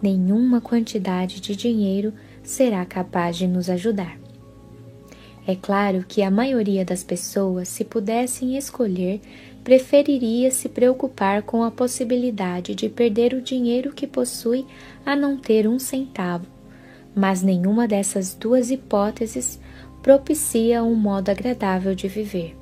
nenhuma 0.00 0.60
quantidade 0.60 1.40
de 1.40 1.56
dinheiro 1.56 2.12
será 2.42 2.84
capaz 2.84 3.36
de 3.36 3.46
nos 3.46 3.68
ajudar. 3.68 4.18
É 5.46 5.56
claro 5.56 6.04
que 6.06 6.22
a 6.22 6.30
maioria 6.30 6.84
das 6.84 7.02
pessoas, 7.02 7.68
se 7.68 7.84
pudessem 7.84 8.56
escolher, 8.56 9.20
preferiria 9.64 10.50
se 10.50 10.68
preocupar 10.68 11.42
com 11.42 11.62
a 11.62 11.70
possibilidade 11.70 12.74
de 12.74 12.88
perder 12.88 13.34
o 13.34 13.42
dinheiro 13.42 13.92
que 13.92 14.06
possui 14.06 14.64
a 15.04 15.16
não 15.16 15.36
ter 15.36 15.66
um 15.66 15.78
centavo 15.78 16.59
mas 17.14 17.42
nenhuma 17.42 17.86
dessas 17.88 18.34
duas 18.34 18.70
hipóteses 18.70 19.58
propicia 20.02 20.82
um 20.82 20.94
modo 20.94 21.30
agradável 21.30 21.94
de 21.94 22.08
viver. 22.08 22.56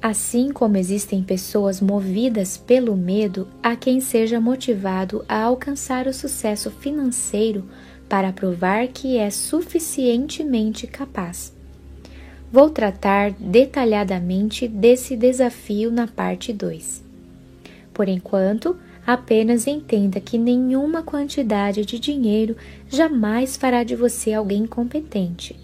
Assim 0.00 0.52
como 0.52 0.76
existem 0.76 1.22
pessoas 1.24 1.80
movidas 1.80 2.56
pelo 2.56 2.96
medo, 2.96 3.48
há 3.60 3.74
quem 3.74 4.00
seja 4.00 4.40
motivado 4.40 5.24
a 5.28 5.42
alcançar 5.42 6.06
o 6.06 6.14
sucesso 6.14 6.70
financeiro 6.70 7.64
para 8.08 8.32
provar 8.32 8.86
que 8.88 9.18
é 9.18 9.28
suficientemente 9.28 10.86
capaz. 10.86 11.52
Vou 12.50 12.70
tratar 12.70 13.32
detalhadamente 13.32 14.66
desse 14.66 15.16
desafio 15.16 15.90
na 15.90 16.06
parte 16.06 16.52
2. 16.52 17.04
Por 17.92 18.08
enquanto, 18.08 18.78
Apenas 19.08 19.66
entenda 19.66 20.20
que 20.20 20.36
nenhuma 20.36 21.02
quantidade 21.02 21.82
de 21.82 21.98
dinheiro 21.98 22.54
jamais 22.90 23.56
fará 23.56 23.82
de 23.82 23.96
você 23.96 24.34
alguém 24.34 24.66
competente. 24.66 25.58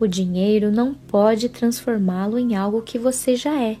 O 0.00 0.06
dinheiro 0.06 0.72
não 0.72 0.94
pode 0.94 1.50
transformá-lo 1.50 2.38
em 2.38 2.56
algo 2.56 2.80
que 2.80 2.98
você 2.98 3.36
já 3.36 3.62
é. 3.62 3.76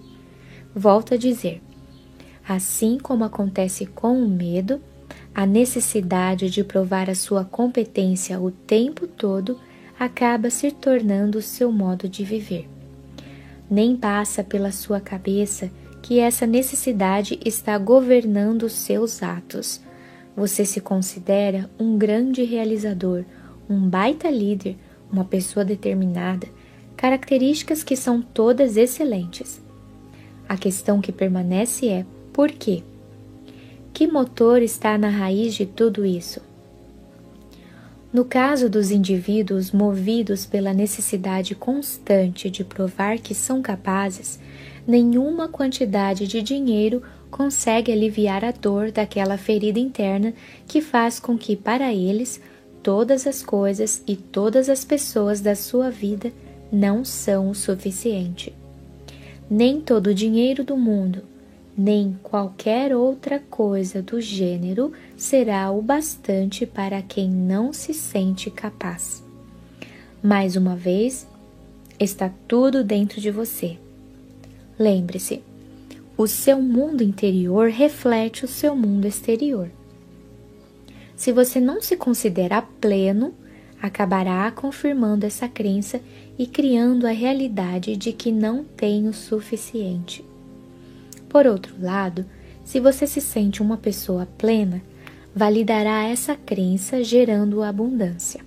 Volto 0.74 1.14
a 1.14 1.16
dizer: 1.16 1.62
assim 2.46 2.98
como 2.98 3.24
acontece 3.24 3.86
com 3.86 4.22
o 4.22 4.28
medo, 4.28 4.82
a 5.34 5.46
necessidade 5.46 6.50
de 6.50 6.62
provar 6.62 7.08
a 7.08 7.14
sua 7.14 7.42
competência 7.42 8.38
o 8.38 8.50
tempo 8.50 9.06
todo 9.06 9.58
acaba 9.98 10.50
se 10.50 10.70
tornando 10.70 11.38
o 11.38 11.42
seu 11.42 11.72
modo 11.72 12.06
de 12.06 12.22
viver. 12.22 12.68
Nem 13.70 13.96
passa 13.96 14.44
pela 14.44 14.70
sua 14.70 15.00
cabeça 15.00 15.70
que 16.06 16.20
essa 16.20 16.46
necessidade 16.46 17.36
está 17.44 17.76
governando 17.76 18.68
seus 18.68 19.24
atos. 19.24 19.80
Você 20.36 20.64
se 20.64 20.80
considera 20.80 21.68
um 21.80 21.98
grande 21.98 22.44
realizador, 22.44 23.24
um 23.68 23.88
baita 23.88 24.30
líder, 24.30 24.76
uma 25.10 25.24
pessoa 25.24 25.64
determinada, 25.64 26.46
características 26.96 27.82
que 27.82 27.96
são 27.96 28.22
todas 28.22 28.76
excelentes. 28.76 29.60
A 30.48 30.56
questão 30.56 31.00
que 31.00 31.10
permanece 31.10 31.88
é 31.88 32.06
por 32.32 32.52
quê? 32.52 32.84
Que 33.92 34.06
motor 34.06 34.62
está 34.62 34.96
na 34.96 35.08
raiz 35.08 35.54
de 35.54 35.66
tudo 35.66 36.06
isso? 36.06 36.40
No 38.12 38.24
caso 38.24 38.70
dos 38.70 38.92
indivíduos 38.92 39.72
movidos 39.72 40.46
pela 40.46 40.72
necessidade 40.72 41.56
constante 41.56 42.48
de 42.48 42.62
provar 42.62 43.18
que 43.18 43.34
são 43.34 43.60
capazes, 43.60 44.38
nenhuma 44.86 45.48
quantidade 45.48 46.26
de 46.26 46.40
dinheiro 46.42 47.02
consegue 47.30 47.90
aliviar 47.90 48.44
a 48.44 48.52
dor 48.52 48.92
daquela 48.92 49.36
ferida 49.36 49.78
interna 49.78 50.32
que 50.66 50.80
faz 50.80 51.18
com 51.18 51.36
que, 51.36 51.56
para 51.56 51.92
eles, 51.92 52.40
todas 52.82 53.26
as 53.26 53.42
coisas 53.42 54.02
e 54.06 54.14
todas 54.14 54.68
as 54.68 54.84
pessoas 54.84 55.40
da 55.40 55.54
sua 55.54 55.90
vida 55.90 56.32
não 56.70 57.04
são 57.04 57.50
o 57.50 57.54
suficiente. 57.54 58.54
Nem 59.50 59.80
todo 59.80 60.08
o 60.08 60.14
dinheiro 60.14 60.64
do 60.64 60.76
mundo, 60.76 61.22
nem 61.76 62.18
qualquer 62.22 62.96
outra 62.96 63.38
coisa 63.38 64.00
do 64.00 64.20
gênero 64.20 64.92
será 65.16 65.70
o 65.70 65.82
bastante 65.82 66.64
para 66.64 67.02
quem 67.02 67.28
não 67.28 67.72
se 67.72 67.92
sente 67.92 68.50
capaz. 68.50 69.22
Mais 70.22 70.56
uma 70.56 70.74
vez, 70.74 71.26
está 72.00 72.30
tudo 72.48 72.82
dentro 72.82 73.20
de 73.20 73.30
você. 73.30 73.78
Lembre-se, 74.78 75.42
o 76.16 76.26
seu 76.26 76.60
mundo 76.60 77.02
interior 77.02 77.68
reflete 77.70 78.44
o 78.44 78.48
seu 78.48 78.74
mundo 78.74 79.06
exterior. 79.06 79.70
Se 81.14 81.32
você 81.32 81.60
não 81.60 81.80
se 81.80 81.96
considera 81.96 82.60
pleno, 82.60 83.34
acabará 83.80 84.50
confirmando 84.50 85.24
essa 85.24 85.48
crença 85.48 86.00
e 86.38 86.46
criando 86.46 87.06
a 87.06 87.10
realidade 87.10 87.96
de 87.96 88.12
que 88.12 88.30
não 88.30 88.64
tem 88.64 89.08
o 89.08 89.14
suficiente. 89.14 90.24
Por 91.28 91.46
outro 91.46 91.74
lado, 91.80 92.24
se 92.64 92.80
você 92.80 93.06
se 93.06 93.20
sente 93.20 93.62
uma 93.62 93.76
pessoa 93.76 94.26
plena, 94.38 94.82
validará 95.34 96.04
essa 96.04 96.34
crença 96.34 97.02
gerando 97.04 97.62
abundância. 97.62 98.40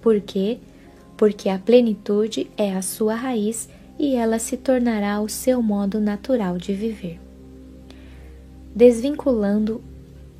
Por 0.00 0.20
quê? 0.20 0.58
Porque 1.16 1.48
a 1.48 1.58
plenitude 1.58 2.50
é 2.56 2.74
a 2.74 2.82
sua 2.82 3.14
raiz 3.14 3.68
e 4.00 4.16
ela 4.16 4.38
se 4.38 4.56
tornará 4.56 5.20
o 5.20 5.28
seu 5.28 5.62
modo 5.62 6.00
natural 6.00 6.56
de 6.56 6.72
viver. 6.72 7.20
Desvinculando 8.74 9.84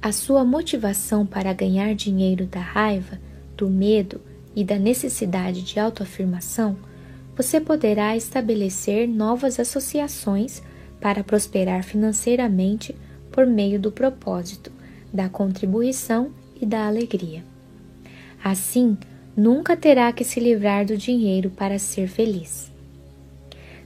a 0.00 0.12
sua 0.12 0.42
motivação 0.46 1.26
para 1.26 1.52
ganhar 1.52 1.94
dinheiro 1.94 2.46
da 2.46 2.60
raiva, 2.60 3.20
do 3.54 3.68
medo 3.68 4.18
e 4.56 4.64
da 4.64 4.78
necessidade 4.78 5.60
de 5.60 5.78
autoafirmação, 5.78 6.74
você 7.36 7.60
poderá 7.60 8.16
estabelecer 8.16 9.06
novas 9.06 9.60
associações 9.60 10.62
para 10.98 11.22
prosperar 11.22 11.84
financeiramente 11.84 12.96
por 13.30 13.46
meio 13.46 13.78
do 13.78 13.92
propósito, 13.92 14.72
da 15.12 15.28
contribuição 15.28 16.30
e 16.58 16.64
da 16.64 16.86
alegria. 16.86 17.44
Assim, 18.42 18.96
nunca 19.36 19.76
terá 19.76 20.10
que 20.14 20.24
se 20.24 20.40
livrar 20.40 20.86
do 20.86 20.96
dinheiro 20.96 21.50
para 21.50 21.78
ser 21.78 22.08
feliz. 22.08 22.69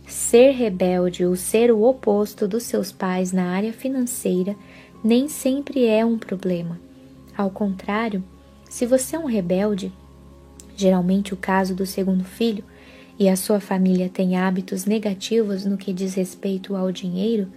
Ser 0.07 0.51
rebelde 0.51 1.25
ou 1.25 1.35
ser 1.35 1.73
o 1.73 1.83
oposto 1.83 2.47
dos 2.47 2.65
seus 2.65 2.93
pais 2.93 3.33
na 3.33 3.51
área 3.51 3.73
financeira 3.73 4.55
nem 5.03 5.29
sempre 5.29 5.87
é 5.87 6.05
um 6.05 6.19
problema. 6.19 6.79
Ao 7.37 7.51
contrário, 7.51 8.23
se 8.69 8.87
você 8.87 9.17
é 9.17 9.19
um 9.19 9.27
rebelde, 9.27 9.93
geralmente 10.77 11.33
o 11.33 11.37
caso 11.37 11.75
do 11.75 11.87
segundo 11.87 12.25
filho, 12.25 12.65
e 13.19 13.29
a 13.29 13.37
sua 13.37 13.61
família 13.61 14.09
tem 14.09 14.37
hábitos 14.37 14.87
negativos 14.87 15.65
no 15.65 15.77
que 15.77 15.93
diz 15.93 16.15
respeito 16.15 16.75
ao 16.75 16.91
dinheiro, 16.91 17.49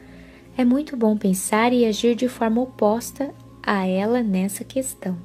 é 0.57 0.63
muito 0.63 0.95
bom 0.95 1.17
pensar 1.17 1.73
e 1.73 1.85
agir 1.85 2.15
de 2.15 2.27
forma 2.27 2.61
oposta 2.61 3.33
a 3.61 3.85
ela 3.85 4.21
nessa 4.21 4.63
questão. 4.63 5.17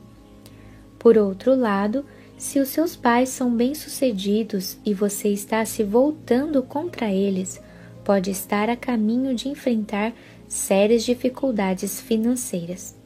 Por 0.99 1.19
outro 1.19 1.55
lado, 1.55 2.05
se 2.43 2.59
os 2.59 2.71
seus 2.71 2.97
pais 2.97 3.29
são 3.29 3.55
bem-sucedidos 3.55 4.77
e 4.85 4.93
você 4.93 5.29
está 5.29 5.65
se 5.65 5.85
voltando 5.85 6.61
contra 6.61 7.09
eles, 7.09 7.63
pode 8.05 8.33
estar 8.33 8.69
a 8.69 8.75
caminho 8.75 9.33
de 9.33 9.49
enfrentar 9.49 10.13
sérias 10.49 11.05
dificuldades 11.05 12.01
financeiras. 12.01 12.97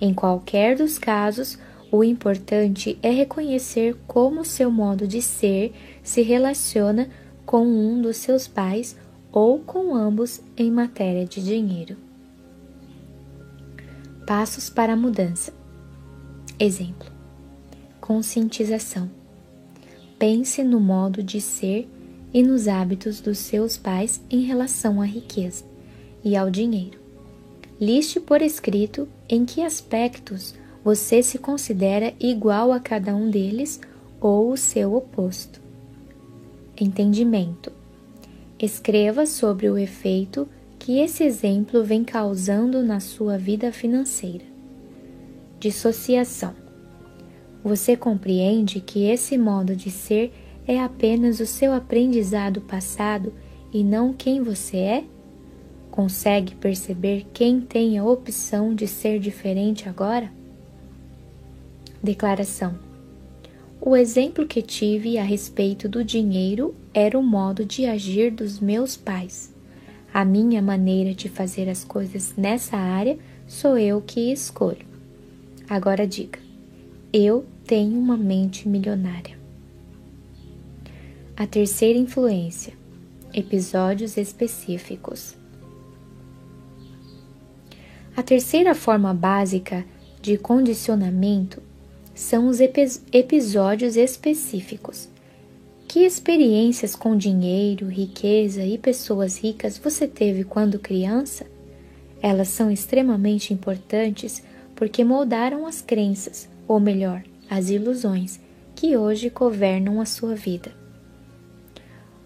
Em 0.00 0.12
qualquer 0.12 0.76
dos 0.76 0.98
casos, 0.98 1.56
o 1.88 2.02
importante 2.02 2.98
é 3.00 3.10
reconhecer 3.10 3.96
como 4.08 4.44
seu 4.44 4.72
modo 4.72 5.06
de 5.06 5.22
ser 5.22 5.72
se 6.02 6.20
relaciona 6.20 7.08
com 7.44 7.64
um 7.64 8.02
dos 8.02 8.16
seus 8.16 8.48
pais 8.48 8.96
ou 9.30 9.60
com 9.60 9.94
ambos 9.94 10.40
em 10.56 10.68
matéria 10.68 11.24
de 11.24 11.44
dinheiro. 11.44 11.96
Passos 14.26 14.68
para 14.68 14.94
a 14.94 14.96
mudança. 14.96 15.54
Exemplo: 16.58 17.15
conscientização. 18.06 19.10
Pense 20.16 20.62
no 20.62 20.78
modo 20.78 21.24
de 21.24 21.40
ser 21.40 21.88
e 22.32 22.40
nos 22.40 22.68
hábitos 22.68 23.20
dos 23.20 23.36
seus 23.38 23.76
pais 23.76 24.22
em 24.30 24.42
relação 24.42 25.02
à 25.02 25.04
riqueza 25.04 25.64
e 26.22 26.36
ao 26.36 26.48
dinheiro. 26.48 27.00
Liste 27.80 28.20
por 28.20 28.40
escrito 28.42 29.08
em 29.28 29.44
que 29.44 29.60
aspectos 29.60 30.54
você 30.84 31.20
se 31.20 31.36
considera 31.36 32.14
igual 32.20 32.70
a 32.70 32.78
cada 32.78 33.12
um 33.12 33.28
deles 33.28 33.80
ou 34.20 34.52
o 34.52 34.56
seu 34.56 34.94
oposto. 34.94 35.60
Entendimento. 36.80 37.72
Escreva 38.56 39.26
sobre 39.26 39.68
o 39.68 39.76
efeito 39.76 40.48
que 40.78 41.00
esse 41.00 41.24
exemplo 41.24 41.82
vem 41.82 42.04
causando 42.04 42.84
na 42.84 43.00
sua 43.00 43.36
vida 43.36 43.72
financeira. 43.72 44.44
Dissociação. 45.58 46.65
Você 47.66 47.96
compreende 47.96 48.78
que 48.78 49.06
esse 49.06 49.36
modo 49.36 49.74
de 49.74 49.90
ser 49.90 50.32
é 50.68 50.80
apenas 50.80 51.40
o 51.40 51.46
seu 51.46 51.72
aprendizado 51.72 52.60
passado 52.60 53.34
e 53.72 53.82
não 53.82 54.12
quem 54.12 54.40
você 54.40 54.76
é? 54.76 55.04
Consegue 55.90 56.54
perceber 56.54 57.26
quem 57.34 57.60
tem 57.60 57.98
a 57.98 58.04
opção 58.04 58.72
de 58.72 58.86
ser 58.86 59.18
diferente 59.18 59.88
agora? 59.88 60.30
Declaração: 62.00 62.78
O 63.80 63.96
exemplo 63.96 64.46
que 64.46 64.62
tive 64.62 65.18
a 65.18 65.24
respeito 65.24 65.88
do 65.88 66.04
dinheiro 66.04 66.72
era 66.94 67.18
o 67.18 67.22
modo 67.22 67.64
de 67.64 67.84
agir 67.84 68.30
dos 68.30 68.60
meus 68.60 68.96
pais. 68.96 69.52
A 70.14 70.24
minha 70.24 70.62
maneira 70.62 71.12
de 71.12 71.28
fazer 71.28 71.68
as 71.68 71.82
coisas 71.82 72.32
nessa 72.36 72.76
área 72.76 73.18
sou 73.44 73.76
eu 73.76 74.00
que 74.00 74.30
escolho. 74.30 74.86
Agora 75.68 76.06
diga: 76.06 76.46
eu 77.12 77.44
tenho 77.66 77.98
uma 77.98 78.16
mente 78.16 78.68
milionária. 78.68 79.36
A 81.36 81.46
terceira 81.46 81.98
influência: 81.98 82.72
episódios 83.34 84.16
específicos. 84.16 85.34
A 88.16 88.22
terceira 88.22 88.74
forma 88.74 89.12
básica 89.12 89.84
de 90.22 90.38
condicionamento 90.38 91.60
são 92.14 92.48
os 92.48 92.58
episódios 92.60 93.96
específicos. 93.96 95.08
Que 95.86 96.00
experiências 96.00 96.96
com 96.96 97.16
dinheiro, 97.16 97.88
riqueza 97.88 98.64
e 98.64 98.78
pessoas 98.78 99.38
ricas 99.38 99.76
você 99.76 100.06
teve 100.06 100.44
quando 100.44 100.78
criança? 100.78 101.46
Elas 102.22 102.48
são 102.48 102.70
extremamente 102.70 103.52
importantes 103.52 104.42
porque 104.74 105.04
moldaram 105.04 105.66
as 105.66 105.80
crenças, 105.80 106.48
ou 106.66 106.80
melhor, 106.80 107.22
as 107.48 107.70
ilusões, 107.70 108.40
que 108.74 108.96
hoje 108.96 109.30
governam 109.30 110.00
a 110.00 110.04
sua 110.04 110.34
vida. 110.34 110.72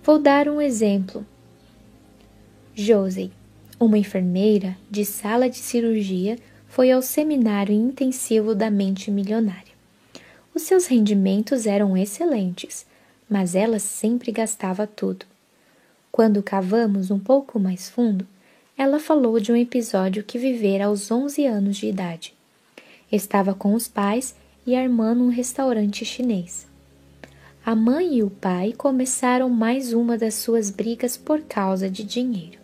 Vou 0.03 0.19
dar 0.19 0.49
um 0.49 0.61
exemplo. 0.61 1.27
Josie 2.75 3.33
uma 3.81 3.97
enfermeira 3.97 4.77
de 4.91 5.07
sala 5.07 5.49
de 5.49 5.57
cirurgia 5.57 6.39
foi 6.69 6.91
ao 6.93 7.01
seminário 7.01 7.75
intensivo 7.75 8.55
da 8.55 8.71
mente 8.71 9.11
milionária. 9.11 9.73
Os 10.55 10.63
seus 10.63 10.87
rendimentos 10.87 11.65
eram 11.65 11.97
excelentes, 11.97 12.85
mas 13.27 13.55
ela 13.55 13.79
sempre 13.79 14.31
gastava 14.31 14.87
tudo. 14.87 15.25
Quando 16.13 16.43
cavamos 16.43 17.11
um 17.11 17.19
pouco 17.19 17.59
mais 17.59 17.89
fundo, 17.89 18.27
ela 18.77 19.01
falou 19.01 19.41
de 19.41 19.51
um 19.51 19.57
episódio 19.57 20.23
que 20.23 20.39
vivera 20.39 20.85
aos 20.85 21.11
11 21.11 21.47
anos 21.47 21.79
de 21.79 21.87
idade. 21.87 22.35
Estava 23.11 23.55
com 23.55 23.73
os 23.73 23.89
pais 23.89 24.35
e 24.67 24.75
a 24.75 24.83
irmã 24.83 25.15
num 25.15 25.29
restaurante 25.29 26.05
chinês. 26.05 26.69
A 27.65 27.75
mãe 27.75 28.17
e 28.17 28.23
o 28.23 28.31
pai 28.31 28.73
começaram 28.73 29.49
mais 29.49 29.93
uma 29.93 30.17
das 30.17 30.35
suas 30.35 30.71
brigas 30.71 31.17
por 31.17 31.43
causa 31.43 31.91
de 31.91 32.03
dinheiro. 32.03 32.59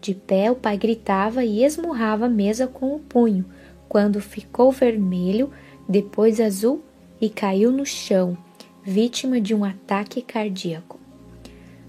De 0.00 0.14
pé, 0.14 0.50
o 0.50 0.56
pai 0.56 0.76
gritava 0.76 1.44
e 1.44 1.64
esmurrava 1.64 2.26
a 2.26 2.28
mesa 2.28 2.66
com 2.66 2.94
o 2.94 2.98
punho, 2.98 3.44
quando 3.88 4.20
ficou 4.20 4.70
vermelho, 4.72 5.50
depois 5.88 6.40
azul 6.40 6.82
e 7.20 7.30
caiu 7.30 7.70
no 7.70 7.86
chão, 7.86 8.36
vítima 8.84 9.40
de 9.40 9.54
um 9.54 9.64
ataque 9.64 10.20
cardíaco. 10.20 10.98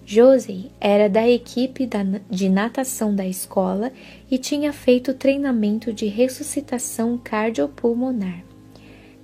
Josie 0.06 0.72
era 0.80 1.10
da 1.10 1.28
equipe 1.28 1.90
de 2.30 2.48
natação 2.48 3.14
da 3.14 3.28
escola 3.28 3.92
e 4.32 4.38
tinha 4.38 4.72
feito 4.72 5.14
treinamento 5.14 5.92
de 5.92 6.06
ressuscitação 6.06 7.20
cardiopulmonar. 7.22 8.42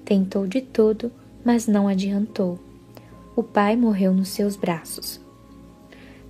Tentou 0.05 0.45
de 0.45 0.61
tudo, 0.61 1.11
mas 1.43 1.67
não 1.67 1.87
adiantou. 1.87 2.59
O 3.35 3.41
pai 3.41 3.75
morreu 3.75 4.13
nos 4.13 4.29
seus 4.29 4.55
braços. 4.55 5.19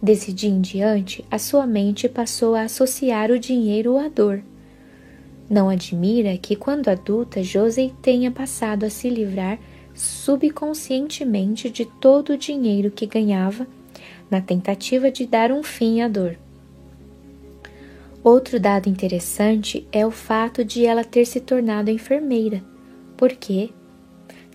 Desse 0.01 0.33
dia 0.33 0.49
em 0.49 0.61
diante, 0.61 1.23
a 1.31 1.39
sua 1.39 1.65
mente 1.65 2.09
passou 2.09 2.55
a 2.55 2.63
associar 2.63 3.31
o 3.31 3.39
dinheiro 3.39 3.97
à 3.97 4.09
dor. 4.09 4.43
Não 5.49 5.69
admira 5.69 6.37
que, 6.37 6.55
quando 6.55 6.89
adulta, 6.89 7.43
Josie 7.43 7.93
tenha 8.01 8.31
passado 8.31 8.83
a 8.83 8.89
se 8.89 9.09
livrar 9.09 9.59
subconscientemente 9.93 11.69
de 11.69 11.85
todo 11.85 12.33
o 12.33 12.37
dinheiro 12.37 12.91
que 12.91 13.05
ganhava 13.05 13.67
na 14.29 14.41
tentativa 14.41 15.11
de 15.11 15.25
dar 15.25 15.51
um 15.51 15.61
fim 15.61 16.01
à 16.01 16.07
dor. 16.07 16.37
Outro 18.23 18.59
dado 18.59 18.89
interessante 18.89 19.87
é 19.91 20.05
o 20.05 20.11
fato 20.11 20.63
de 20.63 20.85
ela 20.85 21.03
ter 21.03 21.25
se 21.25 21.39
tornado 21.39 21.91
enfermeira, 21.91 22.63
porque 23.17 23.69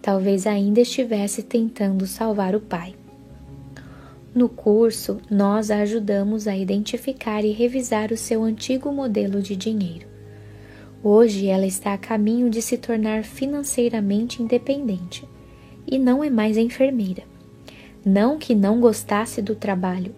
talvez 0.01 0.47
ainda 0.47 0.80
estivesse 0.80 1.43
tentando 1.43 2.06
salvar 2.06 2.55
o 2.55 2.60
pai. 2.60 2.94
No 4.35 4.48
curso, 4.48 5.18
nós 5.30 5.70
a 5.70 5.78
ajudamos 5.78 6.47
a 6.47 6.56
identificar 6.56 7.44
e 7.44 7.51
revisar 7.51 8.12
o 8.12 8.16
seu 8.16 8.44
antigo 8.44 8.93
modelo 8.93 9.43
de 9.43 9.56
dinheiro. 9.56 10.06
Hoje 11.02 11.47
ela 11.47 11.66
está 11.66 11.94
a 11.94 11.98
caminho 11.98 12.51
de 12.51 12.60
se 12.60 12.76
tornar 12.76 13.24
financeiramente 13.24 14.43
independente 14.43 15.26
e 15.86 15.98
não 15.98 16.22
é 16.22 16.28
mais 16.28 16.56
enfermeira. 16.56 17.22
Não 18.05 18.39
que 18.39 18.55
não 18.55 18.80
gostasse 18.80 19.40
do 19.40 19.55
trabalho, 19.55 20.14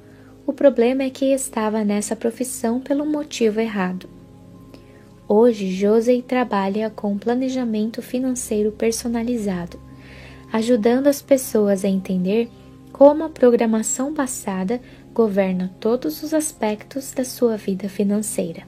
o 0.47 0.53
problema 0.53 1.03
é 1.03 1.11
que 1.11 1.27
estava 1.27 1.85
nessa 1.85 2.17
profissão 2.17 2.81
pelo 2.81 3.07
motivo 3.07 3.61
errado. 3.61 4.09
Hoje, 5.32 5.70
José 5.70 6.20
trabalha 6.20 6.90
com 6.90 7.16
planejamento 7.16 8.02
financeiro 8.02 8.73
personalizado, 8.73 9.78
ajudando 10.52 11.07
as 11.07 11.23
pessoas 11.23 11.85
a 11.85 11.89
entender 11.89 12.51
como 12.93 13.23
a 13.23 13.28
programação 13.28 14.12
passada 14.12 14.81
governa 15.15 15.73
todos 15.78 16.24
os 16.24 16.35
aspectos 16.35 17.12
da 17.12 17.24
sua 17.24 17.57
vida 17.57 17.89
financeira. 17.89 18.65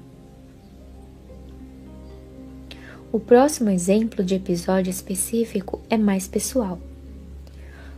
O 3.11 3.19
próximo 3.19 3.69
exemplo 3.69 4.23
de 4.23 4.37
episódio 4.37 4.89
específico 4.89 5.81
é 5.91 5.99
mais 5.99 6.29
pessoal. 6.29 6.79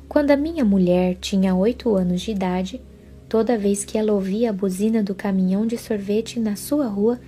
Quando 0.09 0.31
a 0.31 0.39
minha 0.39 0.65
mulher 0.65 1.19
tinha 1.21 1.55
oito 1.55 1.95
anos 1.95 2.23
de 2.23 2.31
idade, 2.31 2.81
toda 3.29 3.59
vez 3.59 3.85
que 3.85 3.99
ela 3.99 4.15
ouvia 4.15 4.49
a 4.49 4.55
buzina 4.55 5.03
do 5.03 5.15
caminhão 5.15 5.67
de 5.67 5.77
sorvete 5.77 6.41
na 6.41 6.57
sua 6.57 6.87
rua, 6.87 7.21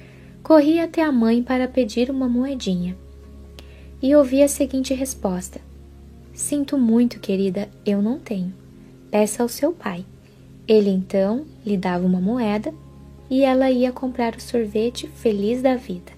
corria 0.46 0.84
até 0.84 1.02
a 1.02 1.10
mãe 1.10 1.42
para 1.42 1.66
pedir 1.66 2.08
uma 2.08 2.28
moedinha. 2.28 2.96
E 4.00 4.14
ouvia 4.14 4.44
a 4.44 4.48
seguinte 4.48 4.94
resposta: 4.94 5.60
Sinto 6.32 6.78
muito, 6.78 7.18
querida, 7.18 7.68
eu 7.84 8.00
não 8.00 8.20
tenho. 8.20 8.54
Peça 9.10 9.42
ao 9.42 9.48
seu 9.48 9.72
pai. 9.72 10.06
Ele 10.68 10.88
então 10.88 11.44
lhe 11.64 11.76
dava 11.76 12.06
uma 12.06 12.20
moeda 12.20 12.72
e 13.28 13.42
ela 13.42 13.72
ia 13.72 13.90
comprar 13.90 14.36
o 14.36 14.40
sorvete 14.40 15.08
feliz 15.08 15.60
da 15.60 15.74
vida. 15.74 16.12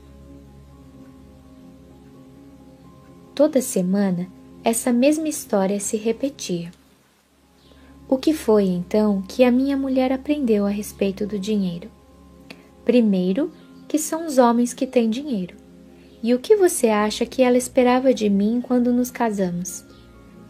Toda 3.34 3.62
semana 3.62 4.28
essa 4.62 4.92
mesma 4.92 5.26
história 5.26 5.80
se 5.80 5.96
repetia. 5.96 6.70
O 8.06 8.18
que 8.18 8.34
foi 8.34 8.64
então 8.64 9.22
que 9.22 9.42
a 9.42 9.50
minha 9.50 9.76
mulher 9.76 10.12
aprendeu 10.12 10.66
a 10.66 10.70
respeito 10.70 11.26
do 11.26 11.38
dinheiro? 11.38 11.88
Primeiro, 12.84 13.50
que 13.89 13.98
são 13.98 14.27
os 14.27 14.39
homens 14.39 14.74
que 14.74 14.86
têm 14.86 15.09
dinheiro. 15.09 15.56
E 16.23 16.35
o 16.35 16.39
que 16.39 16.55
você 16.56 16.89
acha 16.89 17.24
que 17.24 17.43
ela 17.43 17.56
esperava 17.56 18.12
de 18.12 18.28
mim 18.28 18.60
quando 18.62 18.93
nos 18.93 19.10
casamos? 19.10 19.85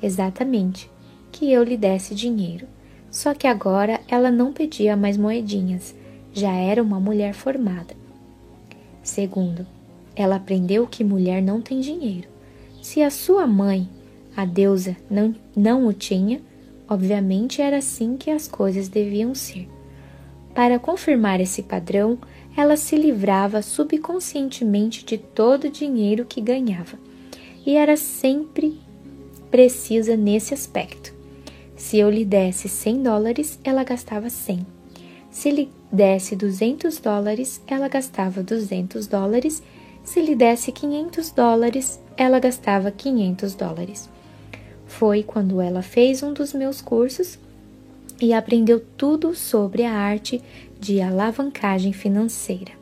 Exatamente, 0.02 0.90
que 1.30 1.50
eu 1.50 1.62
lhe 1.62 1.76
desse 1.76 2.14
dinheiro. 2.14 2.66
Só 3.10 3.32
que 3.32 3.46
agora 3.46 4.00
ela 4.08 4.30
não 4.30 4.52
pedia 4.52 4.96
mais 4.96 5.16
moedinhas, 5.16 5.94
já 6.32 6.52
era 6.52 6.82
uma 6.82 7.00
mulher 7.00 7.32
formada. 7.32 7.94
Segundo, 9.02 9.66
ela 10.14 10.36
aprendeu 10.36 10.86
que 10.86 11.04
mulher 11.04 11.40
não 11.42 11.60
tem 11.60 11.80
dinheiro. 11.80 12.28
Se 12.82 13.02
a 13.02 13.10
sua 13.10 13.46
mãe, 13.46 13.88
a 14.36 14.44
deusa, 14.44 14.96
não, 15.10 15.34
não 15.56 15.86
o 15.86 15.92
tinha, 15.92 16.40
obviamente 16.88 17.62
era 17.62 17.78
assim 17.78 18.16
que 18.16 18.30
as 18.30 18.48
coisas 18.48 18.88
deviam 18.88 19.34
ser. 19.34 19.68
Para 20.54 20.78
confirmar 20.78 21.40
esse 21.40 21.62
padrão, 21.62 22.18
ela 22.58 22.76
se 22.76 22.96
livrava 22.96 23.62
subconscientemente 23.62 25.04
de 25.04 25.16
todo 25.16 25.68
o 25.68 25.70
dinheiro 25.70 26.24
que 26.24 26.40
ganhava 26.40 26.98
e 27.64 27.76
era 27.76 27.96
sempre 27.96 28.80
precisa 29.48 30.16
nesse 30.16 30.54
aspecto. 30.54 31.14
Se 31.76 32.00
eu 32.00 32.10
lhe 32.10 32.24
desse 32.24 32.68
100 32.68 33.04
dólares, 33.04 33.60
ela 33.62 33.84
gastava 33.84 34.28
100. 34.28 34.66
Se 35.30 35.52
lhe 35.52 35.70
desse 35.92 36.34
200 36.34 36.98
dólares, 36.98 37.62
ela 37.64 37.86
gastava 37.86 38.42
200 38.42 39.06
dólares. 39.06 39.62
Se 40.02 40.20
lhe 40.20 40.34
desse 40.34 40.72
500 40.72 41.30
dólares, 41.30 42.00
ela 42.16 42.40
gastava 42.40 42.90
500 42.90 43.54
dólares. 43.54 44.10
Foi 44.84 45.22
quando 45.22 45.60
ela 45.60 45.80
fez 45.80 46.24
um 46.24 46.32
dos 46.32 46.52
meus 46.52 46.80
cursos 46.80 47.38
e 48.20 48.32
aprendeu 48.32 48.80
tudo 48.96 49.32
sobre 49.34 49.84
a 49.84 49.92
arte 49.92 50.42
de 50.80 51.00
alavancagem 51.00 51.92
financeira. 51.92 52.72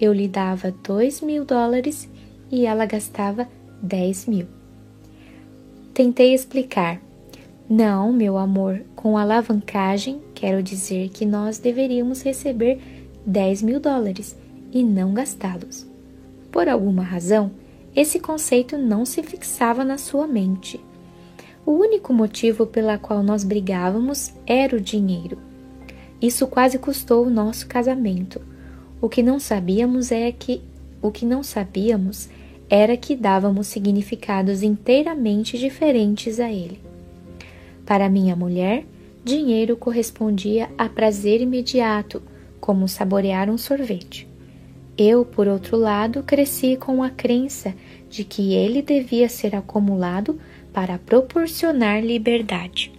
Eu 0.00 0.12
lhe 0.12 0.26
dava 0.26 0.74
2 0.82 1.20
mil 1.20 1.44
dólares 1.44 2.08
e 2.50 2.66
ela 2.66 2.86
gastava 2.86 3.48
10 3.82 4.26
mil. 4.26 4.46
Tentei 5.94 6.34
explicar. 6.34 7.00
Não, 7.68 8.12
meu 8.12 8.36
amor, 8.36 8.82
com 8.96 9.16
alavancagem 9.16 10.20
quero 10.34 10.62
dizer 10.62 11.10
que 11.10 11.24
nós 11.24 11.58
deveríamos 11.58 12.22
receber 12.22 12.80
10 13.24 13.62
mil 13.62 13.78
dólares 13.78 14.36
e 14.72 14.82
não 14.82 15.14
gastá-los. 15.14 15.86
Por 16.50 16.68
alguma 16.68 17.02
razão, 17.02 17.50
esse 17.94 18.18
conceito 18.18 18.76
não 18.76 19.04
se 19.04 19.22
fixava 19.22 19.84
na 19.84 19.98
sua 19.98 20.26
mente. 20.26 20.80
O 21.64 21.72
único 21.72 22.12
motivo 22.12 22.66
pela 22.66 22.98
qual 22.98 23.22
nós 23.22 23.44
brigávamos 23.44 24.32
era 24.46 24.76
o 24.76 24.80
dinheiro. 24.80 25.38
Isso 26.22 26.46
quase 26.46 26.78
custou 26.78 27.26
o 27.26 27.30
nosso 27.30 27.66
casamento. 27.66 28.40
O 29.00 29.08
que 29.08 29.24
não 29.24 29.40
sabíamos 29.40 30.12
é 30.12 30.30
que 30.30 30.62
o 31.02 31.10
que 31.10 31.26
não 31.26 31.42
sabíamos 31.42 32.28
era 32.70 32.96
que 32.96 33.16
dávamos 33.16 33.66
significados 33.66 34.62
inteiramente 34.62 35.58
diferentes 35.58 36.38
a 36.38 36.50
ele. 36.50 36.78
Para 37.84 38.08
minha 38.08 38.36
mulher, 38.36 38.86
dinheiro 39.24 39.76
correspondia 39.76 40.70
a 40.78 40.88
prazer 40.88 41.40
imediato, 41.40 42.22
como 42.60 42.86
saborear 42.86 43.50
um 43.50 43.58
sorvete. 43.58 44.28
Eu, 44.96 45.24
por 45.24 45.48
outro 45.48 45.76
lado, 45.76 46.22
cresci 46.22 46.76
com 46.76 47.02
a 47.02 47.10
crença 47.10 47.74
de 48.08 48.22
que 48.22 48.54
ele 48.54 48.80
devia 48.80 49.28
ser 49.28 49.56
acumulado 49.56 50.38
para 50.72 50.98
proporcionar 50.98 52.00
liberdade. 52.04 52.92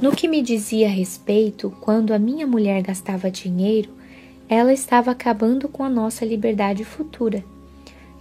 No 0.00 0.12
que 0.12 0.26
me 0.26 0.40
dizia 0.40 0.88
respeito, 0.88 1.70
quando 1.78 2.14
a 2.14 2.18
minha 2.18 2.46
mulher 2.46 2.82
gastava 2.82 3.30
dinheiro, 3.30 3.90
ela 4.48 4.72
estava 4.72 5.10
acabando 5.10 5.68
com 5.68 5.84
a 5.84 5.90
nossa 5.90 6.24
liberdade 6.24 6.84
futura. 6.86 7.44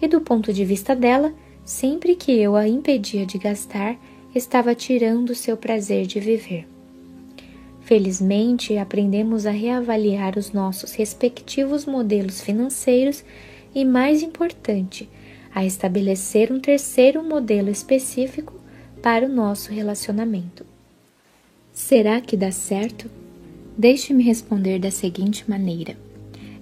E 0.02 0.08
do 0.08 0.20
ponto 0.20 0.52
de 0.52 0.66
vista 0.66 0.94
dela, 0.94 1.34
sempre 1.64 2.16
que 2.16 2.38
eu 2.38 2.58
a 2.58 2.68
impedia 2.68 3.26
de 3.26 3.38
gastar, 3.38 3.98
estava 4.36 4.76
tirando 4.76 5.34
seu 5.34 5.56
prazer 5.56 6.06
de 6.06 6.20
viver. 6.20 6.68
Felizmente, 7.80 8.78
aprendemos 8.78 9.46
a 9.46 9.52
reavaliar 9.52 10.38
os 10.38 10.52
nossos 10.52 10.92
respectivos 10.92 11.86
modelos 11.86 12.42
financeiros 12.42 13.24
e, 13.74 13.86
mais 13.86 14.22
importante, 14.22 15.10
a 15.56 15.66
estabelecer 15.66 16.52
um 16.52 16.60
terceiro 16.60 17.24
modelo 17.24 17.70
específico 17.70 18.54
para 19.02 19.26
o 19.26 19.30
nosso 19.30 19.72
relacionamento. 19.72 20.79
Será 21.80 22.20
que 22.20 22.36
dá 22.36 22.52
certo? 22.52 23.10
Deixe-me 23.76 24.22
responder 24.22 24.80
da 24.80 24.92
seguinte 24.92 25.50
maneira. 25.50 25.98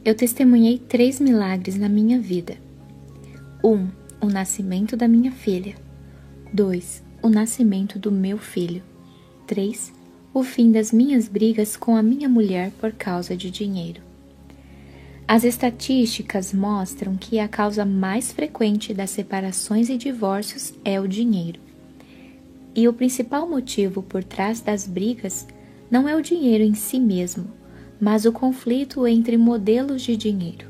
Eu 0.05 0.13
testemunhei 0.13 0.77
três 0.77 1.19
milagres 1.19 1.75
na 1.75 1.89
minha 1.89 2.19
vida. 2.19 2.55
1. 3.63 3.67
Um, 3.67 3.89
o 4.21 4.27
nascimento 4.27 4.95
da 4.95 5.07
minha 5.07 5.31
filha. 5.31 5.75
2. 6.53 7.03
O 7.23 7.29
nascimento 7.29 7.97
do 7.97 8.11
meu 8.11 8.37
filho. 8.37 8.83
3. 9.47 9.91
O 10.35 10.43
fim 10.43 10.71
das 10.71 10.93
minhas 10.93 11.27
brigas 11.27 11.75
com 11.75 11.97
a 11.97 12.03
minha 12.03 12.29
mulher 12.29 12.71
por 12.79 12.91
causa 12.93 13.35
de 13.35 13.49
dinheiro. 13.49 14.01
As 15.27 15.43
estatísticas 15.43 16.53
mostram 16.53 17.17
que 17.17 17.39
a 17.39 17.47
causa 17.47 17.83
mais 17.83 18.31
frequente 18.31 18.93
das 18.93 19.09
separações 19.09 19.89
e 19.89 19.97
divórcios 19.97 20.75
é 20.85 21.01
o 21.01 21.07
dinheiro. 21.07 21.66
E 22.77 22.87
o 22.87 22.93
principal 22.93 23.49
motivo 23.49 24.03
por 24.03 24.23
trás 24.23 24.61
das 24.61 24.85
brigas 24.85 25.47
não 25.89 26.07
é 26.07 26.15
o 26.15 26.21
dinheiro 26.21 26.63
em 26.63 26.75
si 26.75 26.99
mesmo, 26.99 27.47
mas 27.99 28.23
o 28.23 28.31
conflito 28.31 29.07
entre 29.07 29.35
modelos 29.35 30.03
de 30.03 30.15
dinheiro. 30.15 30.67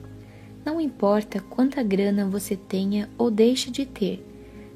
Não 0.63 0.79
importa 0.79 1.41
quanta 1.41 1.83
grana 1.83 2.25
você 2.25 2.55
tenha 2.55 3.09
ou 3.17 3.29
deixe 3.29 3.69
de 3.69 3.85
ter, 3.85 4.25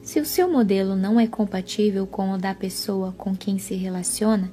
se 0.02 0.20
o 0.20 0.26
seu 0.26 0.52
modelo 0.52 0.94
não 0.94 1.18
é 1.18 1.26
compatível 1.26 2.06
com 2.06 2.34
o 2.34 2.38
da 2.38 2.54
pessoa 2.54 3.14
com 3.18 3.34
quem 3.34 3.58
se 3.58 3.76
relaciona, 3.76 4.52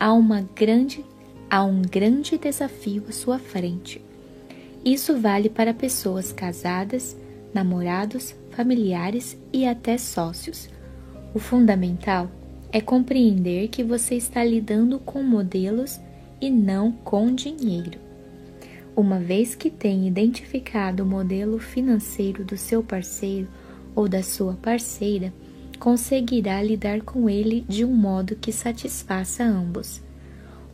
há, 0.00 0.12
uma 0.12 0.40
grande, 0.56 1.04
há 1.48 1.62
um 1.62 1.82
grande 1.82 2.36
desafio 2.36 3.04
à 3.08 3.12
sua 3.12 3.38
frente. 3.38 4.04
Isso 4.84 5.16
vale 5.20 5.48
para 5.48 5.72
pessoas 5.72 6.32
casadas, 6.32 7.16
namorados, 7.54 8.34
familiares 8.50 9.38
e 9.52 9.64
até 9.64 9.96
sócios 9.96 10.68
o 11.38 11.40
fundamental 11.40 12.28
é 12.72 12.80
compreender 12.80 13.68
que 13.68 13.84
você 13.84 14.16
está 14.16 14.42
lidando 14.42 14.98
com 14.98 15.22
modelos 15.22 16.00
e 16.40 16.50
não 16.50 16.90
com 16.90 17.32
dinheiro. 17.32 17.96
Uma 18.96 19.20
vez 19.20 19.54
que 19.54 19.70
tenha 19.70 20.08
identificado 20.08 21.04
o 21.04 21.06
modelo 21.06 21.60
financeiro 21.60 22.44
do 22.44 22.56
seu 22.56 22.82
parceiro 22.82 23.46
ou 23.94 24.08
da 24.08 24.20
sua 24.20 24.54
parceira, 24.54 25.32
conseguirá 25.78 26.60
lidar 26.60 27.02
com 27.02 27.30
ele 27.30 27.64
de 27.68 27.84
um 27.84 27.94
modo 27.94 28.34
que 28.34 28.50
satisfaça 28.50 29.44
ambos. 29.44 30.02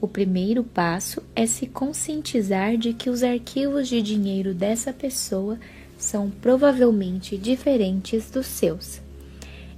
O 0.01 0.09
primeiro 0.09 0.65
passo 0.65 1.23
é 1.37 1.45
se 1.45 1.67
conscientizar 1.67 2.79
de 2.79 2.95
que 2.95 3.11
os 3.11 3.23
arquivos 3.23 3.87
de 3.87 4.01
dinheiro 4.01 4.55
dessa 4.55 4.95
pessoa 4.95 5.59
são 5.99 6.31
provavelmente 6.31 7.37
diferentes 7.37 8.31
dos 8.31 8.47
seus. 8.47 9.04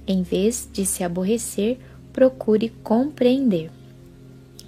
Em 0.07 0.23
vez 0.23 0.67
de 0.71 0.85
se 0.85 1.03
aborrecer, 1.03 1.77
procure 2.13 2.69
compreender. 2.81 3.69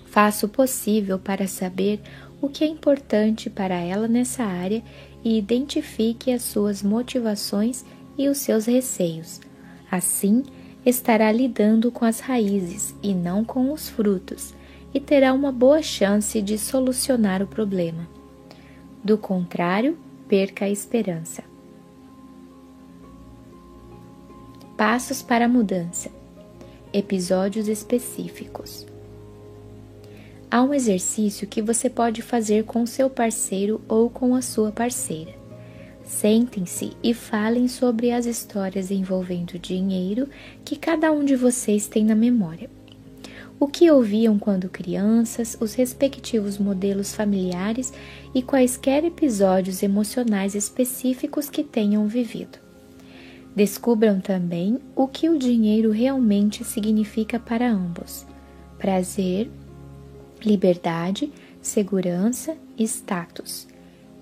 Faça 0.05 0.45
o 0.45 0.49
possível 0.49 1.17
para 1.17 1.47
saber 1.47 2.01
o 2.41 2.49
que 2.49 2.63
é 2.63 2.67
importante 2.67 3.49
para 3.49 3.75
ela 3.75 4.07
nessa 4.07 4.43
área 4.43 4.83
e 5.23 5.37
identifique 5.37 6.31
as 6.31 6.41
suas 6.41 6.83
motivações 6.83 7.85
e 8.17 8.27
os 8.27 8.39
seus 8.39 8.65
receios. 8.65 9.39
Assim, 9.89 10.43
estará 10.85 11.31
lidando 11.31 11.91
com 11.91 12.05
as 12.05 12.19
raízes 12.19 12.93
e 13.01 13.13
não 13.13 13.43
com 13.43 13.71
os 13.71 13.89
frutos, 13.89 14.53
e 14.93 14.99
terá 14.99 15.33
uma 15.33 15.51
boa 15.51 15.81
chance 15.81 16.41
de 16.41 16.57
solucionar 16.57 17.41
o 17.41 17.47
problema. 17.47 18.07
Do 19.03 19.17
contrário, 19.17 19.97
perca 20.27 20.65
a 20.65 20.69
esperança. 20.69 21.48
Passos 24.79 25.21
para 25.21 25.43
a 25.43 25.49
mudança. 25.49 26.09
Episódios 26.93 27.67
específicos. 27.67 28.87
Há 30.49 30.63
um 30.63 30.73
exercício 30.73 31.45
que 31.45 31.61
você 31.61 31.89
pode 31.89 32.21
fazer 32.21 32.63
com 32.63 32.85
seu 32.85 33.09
parceiro 33.09 33.81
ou 33.89 34.09
com 34.09 34.33
a 34.33 34.41
sua 34.41 34.71
parceira. 34.71 35.33
Sentem-se 36.05 36.93
e 37.03 37.13
falem 37.13 37.67
sobre 37.67 38.13
as 38.13 38.25
histórias 38.25 38.89
envolvendo 38.89 39.59
dinheiro 39.59 40.29
que 40.63 40.77
cada 40.77 41.11
um 41.11 41.25
de 41.25 41.35
vocês 41.35 41.89
tem 41.89 42.05
na 42.05 42.15
memória. 42.15 42.69
O 43.59 43.67
que 43.67 43.91
ouviam 43.91 44.39
quando 44.39 44.69
crianças, 44.69 45.57
os 45.59 45.73
respectivos 45.73 46.57
modelos 46.57 47.13
familiares 47.13 47.91
e 48.33 48.41
quaisquer 48.41 49.03
episódios 49.03 49.83
emocionais 49.83 50.55
específicos 50.55 51.49
que 51.49 51.65
tenham 51.65 52.07
vivido. 52.07 52.68
Descubram 53.55 54.19
também 54.19 54.79
o 54.95 55.07
que 55.07 55.27
o 55.27 55.37
dinheiro 55.37 55.91
realmente 55.91 56.63
significa 56.63 57.39
para 57.39 57.69
ambos: 57.69 58.25
prazer, 58.77 59.49
liberdade, 60.43 61.31
segurança 61.61 62.55
status. 62.77 63.67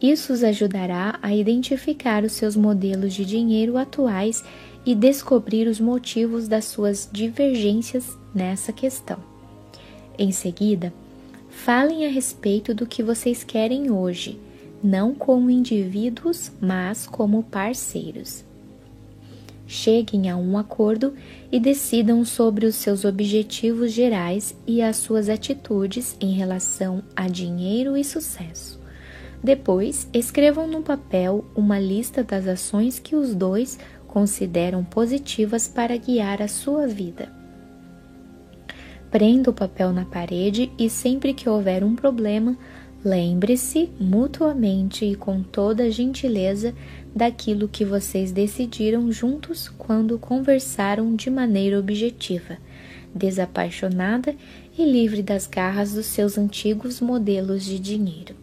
Isso 0.01 0.31
os 0.31 0.43
ajudará 0.43 1.19
a 1.21 1.35
identificar 1.35 2.23
os 2.23 2.33
seus 2.33 2.55
modelos 2.55 3.13
de 3.13 3.25
dinheiro 3.25 3.77
atuais 3.77 4.43
e 4.85 4.93
descobrir 4.95 5.67
os 5.67 5.79
motivos 5.79 6.47
das 6.47 6.65
suas 6.65 7.09
divergências 7.11 8.17
nessa 8.33 8.71
questão. 8.71 9.17
Em 10.17 10.31
seguida, 10.31 10.93
falem 11.49 12.05
a 12.05 12.09
respeito 12.09 12.73
do 12.73 12.85
que 12.85 13.03
vocês 13.03 13.43
querem 13.43 13.91
hoje, 13.91 14.39
não 14.83 15.13
como 15.13 15.49
indivíduos, 15.49 16.51
mas 16.61 17.07
como 17.07 17.43
parceiros 17.43 18.46
cheguem 19.67 20.29
a 20.29 20.37
um 20.37 20.57
acordo 20.57 21.13
e 21.51 21.59
decidam 21.59 22.23
sobre 22.23 22.65
os 22.65 22.75
seus 22.75 23.03
objetivos 23.03 23.91
gerais 23.91 24.55
e 24.65 24.81
as 24.81 24.95
suas 24.95 25.29
atitudes 25.29 26.15
em 26.19 26.31
relação 26.31 27.03
a 27.15 27.27
dinheiro 27.27 27.97
e 27.97 28.03
sucesso. 28.03 28.79
Depois, 29.43 30.09
escrevam 30.13 30.67
no 30.67 30.81
papel 30.81 31.45
uma 31.55 31.77
lista 31.77 32.23
das 32.23 32.47
ações 32.47 32.97
que 32.97 33.15
os 33.15 33.35
dois 33.35 33.77
consideram 34.07 34.83
positivas 34.83 35.67
para 35.67 35.95
guiar 35.95 36.41
a 36.41 36.47
sua 36.47 36.87
vida. 36.87 37.31
Prenda 39.11 39.49
o 39.49 39.53
papel 39.53 39.93
na 39.93 40.05
parede 40.05 40.71
e 40.77 40.89
sempre 40.89 41.33
que 41.33 41.47
houver 41.47 41.83
um 41.83 41.95
problema, 41.95 42.57
lembre-se 43.05 43.89
mutuamente 43.99 45.05
e 45.05 45.15
com 45.15 45.41
toda 45.41 45.91
gentileza 45.91 46.73
daquilo 47.17 47.67
que 47.67 47.83
vocês 47.83 48.31
decidiram 48.31 49.11
juntos 49.11 49.67
quando 49.67 50.19
conversaram 50.19 51.15
de 51.15 51.29
maneira 51.31 51.79
objetiva, 51.79 52.57
desapaixonada 53.13 54.35
e 54.77 54.85
livre 54.85 55.23
das 55.23 55.47
garras 55.47 55.93
dos 55.93 56.05
seus 56.05 56.37
antigos 56.37 57.01
modelos 57.01 57.65
de 57.65 57.79
dinheiro. 57.79 58.35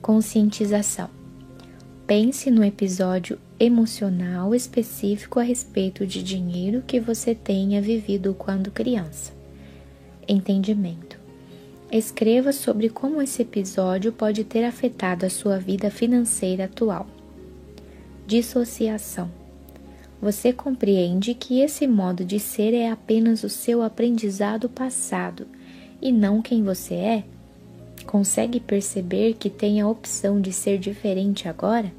Conscientização. 0.00 1.10
Pense 2.06 2.48
no 2.48 2.62
episódio 2.62 3.40
emocional 3.58 4.54
específico 4.54 5.40
a 5.40 5.42
respeito 5.42 6.06
de 6.06 6.22
dinheiro 6.22 6.84
que 6.86 7.00
você 7.00 7.34
tenha 7.34 7.82
vivido 7.82 8.32
quando 8.32 8.70
criança. 8.70 9.32
Entendimento. 10.28 11.05
Escreva 11.90 12.52
sobre 12.52 12.88
como 12.88 13.22
esse 13.22 13.42
episódio 13.42 14.12
pode 14.12 14.42
ter 14.42 14.64
afetado 14.64 15.24
a 15.24 15.30
sua 15.30 15.56
vida 15.58 15.88
financeira 15.88 16.64
atual. 16.64 17.06
Dissociação. 18.26 19.30
Você 20.20 20.52
compreende 20.52 21.32
que 21.32 21.60
esse 21.60 21.86
modo 21.86 22.24
de 22.24 22.40
ser 22.40 22.74
é 22.74 22.90
apenas 22.90 23.44
o 23.44 23.48
seu 23.48 23.82
aprendizado 23.82 24.68
passado 24.68 25.46
e 26.02 26.10
não 26.10 26.42
quem 26.42 26.64
você 26.64 26.94
é? 26.94 27.24
Consegue 28.04 28.58
perceber 28.58 29.34
que 29.34 29.48
tem 29.48 29.80
a 29.80 29.88
opção 29.88 30.40
de 30.40 30.52
ser 30.52 30.78
diferente 30.78 31.48
agora? 31.48 31.92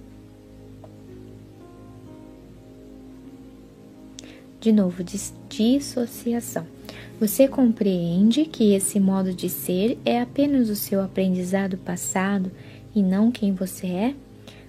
De 4.59 4.72
novo, 4.72 5.01
dissociação. 5.47 6.76
Você 7.19 7.48
compreende 7.48 8.45
que 8.45 8.73
esse 8.73 8.99
modo 8.99 9.34
de 9.34 9.49
ser 9.49 9.98
é 10.06 10.22
apenas 10.22 10.69
o 10.69 10.76
seu 10.76 11.02
aprendizado 11.02 11.76
passado 11.76 12.52
e 12.94 13.02
não 13.02 13.31
quem 13.31 13.53
você 13.53 13.88
é? 13.88 14.15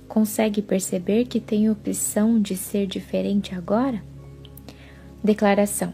Consegue 0.09 0.63
perceber 0.63 1.27
que 1.27 1.41
tem 1.41 1.69
opção 1.69 2.41
de 2.41 2.57
ser 2.57 2.87
diferente 2.87 3.55
agora? 3.55 4.03
Declaração: 5.23 5.93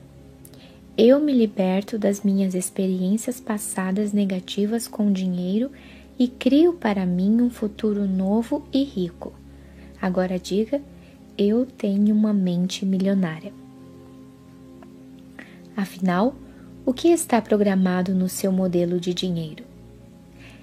Eu 0.97 1.19
me 1.19 1.33
liberto 1.33 1.99
das 1.99 2.23
minhas 2.23 2.55
experiências 2.55 3.41
passadas 3.41 4.13
negativas 4.13 4.87
com 4.87 5.11
dinheiro 5.11 5.73
e 6.17 6.29
crio 6.29 6.75
para 6.75 7.05
mim 7.05 7.43
um 7.43 7.51
futuro 7.51 8.07
novo 8.07 8.65
e 8.73 8.85
rico. 8.85 9.33
Agora 10.01 10.39
diga: 10.39 10.81
Eu 11.37 11.67
tenho 11.67 12.15
uma 12.15 12.33
mente 12.33 12.87
milionária. 12.87 13.53
Afinal, 15.77 16.37
o 16.87 16.93
que 16.93 17.09
está 17.09 17.41
programado 17.41 18.15
no 18.15 18.29
seu 18.29 18.53
modelo 18.53 19.01
de 19.01 19.15
dinheiro? 19.15 19.65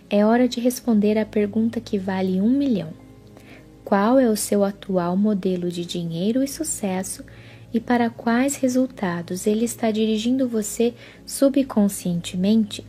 É 0.07 0.23
hora 0.23 0.47
de 0.47 0.59
responder 0.59 1.17
a 1.17 1.25
pergunta 1.25 1.81
que 1.81 1.97
vale 1.97 2.39
um 2.39 2.49
milhão. 2.49 2.93
Qual 3.83 4.19
é 4.19 4.29
o 4.29 4.37
seu 4.37 4.63
atual 4.63 5.17
modelo 5.17 5.71
de 5.71 5.83
dinheiro 5.83 6.43
e 6.43 6.47
sucesso 6.47 7.25
e 7.73 7.79
para 7.79 8.09
quais 8.11 8.55
resultados 8.55 9.47
ele 9.47 9.65
está 9.65 9.89
dirigindo 9.89 10.47
você 10.47 10.93
subconscientemente? 11.25 12.85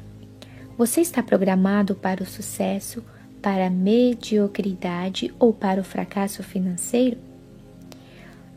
Você 0.76 1.00
está 1.00 1.22
programado 1.22 1.94
para 1.94 2.22
o 2.22 2.26
sucesso, 2.26 3.02
para 3.40 3.68
a 3.68 3.70
mediocridade 3.70 5.32
ou 5.38 5.54
para 5.54 5.80
o 5.80 5.84
fracasso 5.84 6.42
financeiro? 6.42 7.16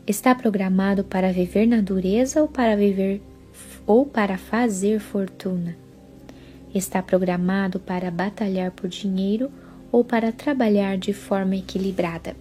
Está 0.06 0.34
programado 0.34 1.02
para 1.02 1.32
viver 1.32 1.66
na 1.66 1.80
dureza 1.80 2.42
ou 2.42 2.48
para 2.48 2.76
viver 2.76 3.22
ou 3.86 4.04
para 4.04 4.36
fazer 4.36 4.98
fortuna? 4.98 5.76
Está 6.74 7.02
programado 7.02 7.78
para 7.78 8.10
batalhar 8.10 8.70
por 8.72 8.88
dinheiro 8.88 9.50
ou 9.92 10.04
para 10.04 10.32
trabalhar 10.32 10.98
de 10.98 11.12
forma 11.12 11.56
equilibrada? 11.56 12.36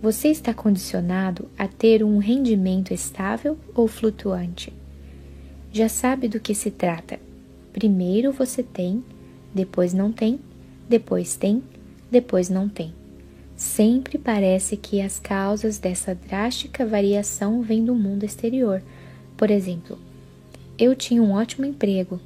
Você 0.00 0.28
está 0.28 0.54
condicionado 0.54 1.48
a 1.58 1.66
ter 1.66 2.04
um 2.04 2.18
rendimento 2.18 2.94
estável 2.94 3.58
ou 3.74 3.88
flutuante? 3.88 4.72
Já 5.72 5.88
sabe 5.88 6.28
do 6.28 6.38
que 6.38 6.54
se 6.54 6.70
trata. 6.70 7.18
Primeiro 7.72 8.30
você 8.30 8.62
tem, 8.62 9.02
depois 9.52 9.92
não 9.92 10.12
tem, 10.12 10.38
depois 10.88 11.34
tem, 11.34 11.62
depois 12.10 12.48
não 12.48 12.68
tem. 12.68 12.94
Sempre 13.56 14.18
parece 14.18 14.76
que 14.76 15.00
as 15.00 15.18
causas 15.18 15.78
dessa 15.78 16.14
drástica 16.14 16.84
variação 16.84 17.62
vêm 17.62 17.82
do 17.82 17.94
mundo 17.94 18.22
exterior. 18.22 18.82
Por 19.34 19.50
exemplo, 19.50 19.98
eu 20.78 20.94
tinha 20.94 21.22
um 21.22 21.32
ótimo 21.32 21.64
emprego, 21.64 22.20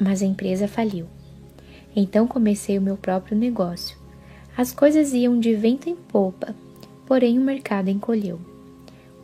mas 0.00 0.22
a 0.22 0.26
empresa 0.26 0.68
faliu. 0.68 1.06
Então 1.94 2.28
comecei 2.28 2.78
o 2.78 2.82
meu 2.82 2.96
próprio 2.96 3.36
negócio. 3.36 3.96
As 4.56 4.70
coisas 4.70 5.12
iam 5.12 5.40
de 5.40 5.54
vento 5.54 5.90
em 5.90 5.96
popa, 5.96 6.54
porém 7.04 7.36
o 7.36 7.42
mercado 7.42 7.88
encolheu. 7.88 8.38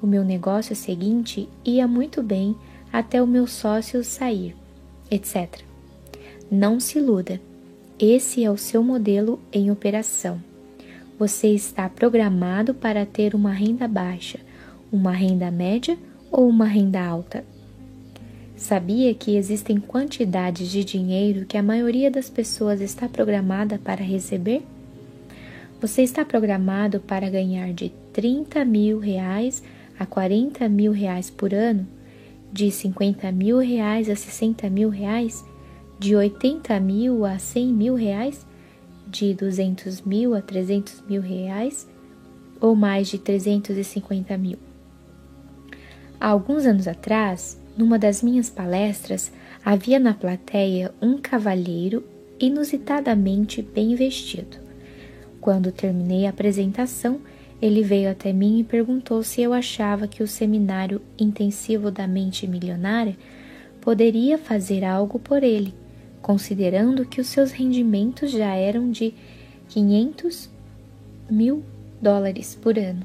O 0.02 0.06
meu 0.06 0.24
negócio 0.24 0.74
seguinte 0.74 1.48
ia 1.64 1.86
muito 1.86 2.24
bem 2.24 2.56
até 2.92 3.22
o 3.22 3.26
meu 3.26 3.46
sócio 3.46 4.02
sair, 4.02 4.56
etc. 5.08 5.60
Não 6.50 6.80
se 6.80 6.98
iluda, 6.98 7.40
esse 8.00 8.42
é 8.42 8.50
o 8.50 8.58
seu 8.58 8.82
modelo 8.82 9.38
em 9.52 9.70
operação. 9.70 10.42
Você 11.24 11.54
está 11.54 11.88
programado 11.88 12.74
para 12.74 13.06
ter 13.06 13.32
uma 13.32 13.52
renda 13.52 13.86
baixa, 13.86 14.40
uma 14.90 15.12
renda 15.12 15.52
média 15.52 15.96
ou 16.32 16.48
uma 16.48 16.64
renda 16.64 17.00
alta. 17.00 17.44
Sabia 18.56 19.14
que 19.14 19.36
existem 19.36 19.78
quantidades 19.78 20.68
de 20.68 20.82
dinheiro 20.82 21.46
que 21.46 21.56
a 21.56 21.62
maioria 21.62 22.10
das 22.10 22.28
pessoas 22.28 22.80
está 22.80 23.08
programada 23.08 23.78
para 23.78 24.02
receber? 24.02 24.64
Você 25.80 26.02
está 26.02 26.24
programado 26.24 26.98
para 26.98 27.30
ganhar 27.30 27.72
de 27.72 27.92
30 28.12 28.64
mil 28.64 28.98
reais 28.98 29.62
a 29.96 30.04
40 30.04 30.68
mil 30.68 30.90
reais 30.90 31.30
por 31.30 31.54
ano, 31.54 31.86
de 32.52 32.68
50 32.68 33.30
mil 33.30 33.58
reais 33.58 34.10
a 34.10 34.16
60 34.16 34.68
mil 34.68 34.88
reais, 34.88 35.44
de 36.00 36.16
80 36.16 36.80
mil 36.80 37.24
a 37.24 37.38
100 37.38 37.66
mil 37.68 37.94
reais, 37.94 38.44
de 39.12 39.34
200 39.34 40.00
mil 40.00 40.34
a 40.34 40.40
300 40.40 41.04
mil 41.06 41.20
reais 41.20 41.86
ou 42.58 42.74
mais 42.74 43.08
de 43.08 43.18
350 43.18 44.36
mil. 44.38 44.58
Há 46.18 46.28
alguns 46.28 46.64
anos 46.64 46.88
atrás, 46.88 47.60
numa 47.76 47.98
das 47.98 48.22
minhas 48.22 48.48
palestras, 48.48 49.30
havia 49.64 49.98
na 49.98 50.14
plateia 50.14 50.94
um 51.00 51.18
cavalheiro 51.18 52.02
inusitadamente 52.40 53.60
bem 53.60 53.94
vestido. 53.94 54.56
Quando 55.40 55.72
terminei 55.72 56.26
a 56.26 56.30
apresentação, 56.30 57.20
ele 57.60 57.82
veio 57.82 58.10
até 58.10 58.32
mim 58.32 58.60
e 58.60 58.64
perguntou 58.64 59.22
se 59.22 59.42
eu 59.42 59.52
achava 59.52 60.08
que 60.08 60.22
o 60.22 60.28
seminário 60.28 61.02
intensivo 61.18 61.90
da 61.90 62.06
mente 62.06 62.46
milionária 62.46 63.16
poderia 63.80 64.38
fazer 64.38 64.84
algo 64.84 65.18
por 65.18 65.42
ele, 65.42 65.74
considerando 66.22 67.04
que 67.04 67.20
os 67.20 67.26
seus 67.26 67.50
rendimentos 67.50 68.30
já 68.30 68.54
eram 68.54 68.90
de 68.90 69.12
500 69.68 70.48
mil 71.28 71.62
dólares 72.00 72.54
por 72.54 72.78
ano. 72.78 73.04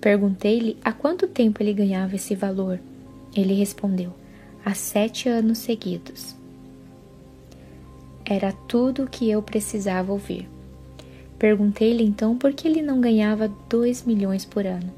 Perguntei-lhe 0.00 0.76
há 0.84 0.92
quanto 0.92 1.26
tempo 1.26 1.62
ele 1.62 1.72
ganhava 1.72 2.14
esse 2.14 2.34
valor. 2.34 2.78
Ele 3.34 3.52
respondeu: 3.54 4.14
há 4.64 4.72
sete 4.72 5.28
anos 5.28 5.58
seguidos. 5.58 6.36
Era 8.24 8.52
tudo 8.52 9.04
o 9.04 9.10
que 9.10 9.28
eu 9.28 9.42
precisava 9.42 10.12
ouvir. 10.12 10.48
Perguntei-lhe 11.38 12.04
então 12.04 12.36
por 12.36 12.52
que 12.52 12.68
ele 12.68 12.82
não 12.82 13.00
ganhava 13.00 13.50
dois 13.68 14.04
milhões 14.04 14.44
por 14.44 14.66
ano. 14.66 14.92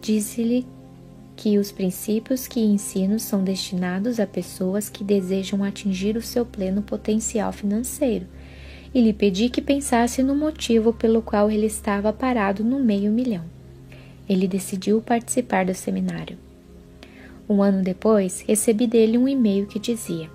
Disse-lhe 0.00 0.64
que 1.38 1.56
os 1.56 1.70
princípios 1.70 2.48
que 2.48 2.58
ensino 2.58 3.20
são 3.20 3.44
destinados 3.44 4.18
a 4.18 4.26
pessoas 4.26 4.88
que 4.88 5.04
desejam 5.04 5.62
atingir 5.62 6.16
o 6.16 6.20
seu 6.20 6.44
pleno 6.44 6.82
potencial 6.82 7.52
financeiro, 7.52 8.26
e 8.92 9.00
lhe 9.00 9.12
pedi 9.12 9.48
que 9.48 9.62
pensasse 9.62 10.20
no 10.20 10.34
motivo 10.34 10.92
pelo 10.92 11.22
qual 11.22 11.48
ele 11.48 11.66
estava 11.66 12.12
parado 12.12 12.64
no 12.64 12.80
meio 12.80 13.12
milhão. 13.12 13.44
Ele 14.28 14.48
decidiu 14.48 15.00
participar 15.00 15.64
do 15.64 15.74
seminário. 15.74 16.36
Um 17.48 17.62
ano 17.62 17.84
depois, 17.84 18.40
recebi 18.40 18.88
dele 18.88 19.16
um 19.16 19.28
e-mail 19.28 19.68
que 19.68 19.78
dizia: 19.78 20.28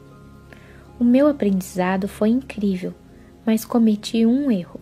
O 0.97 1.03
meu 1.03 1.27
aprendizado 1.27 2.07
foi 2.07 2.30
incrível, 2.30 2.93
mas 3.45 3.65
cometi 3.65 4.25
um 4.25 4.49
erro. 4.49 4.80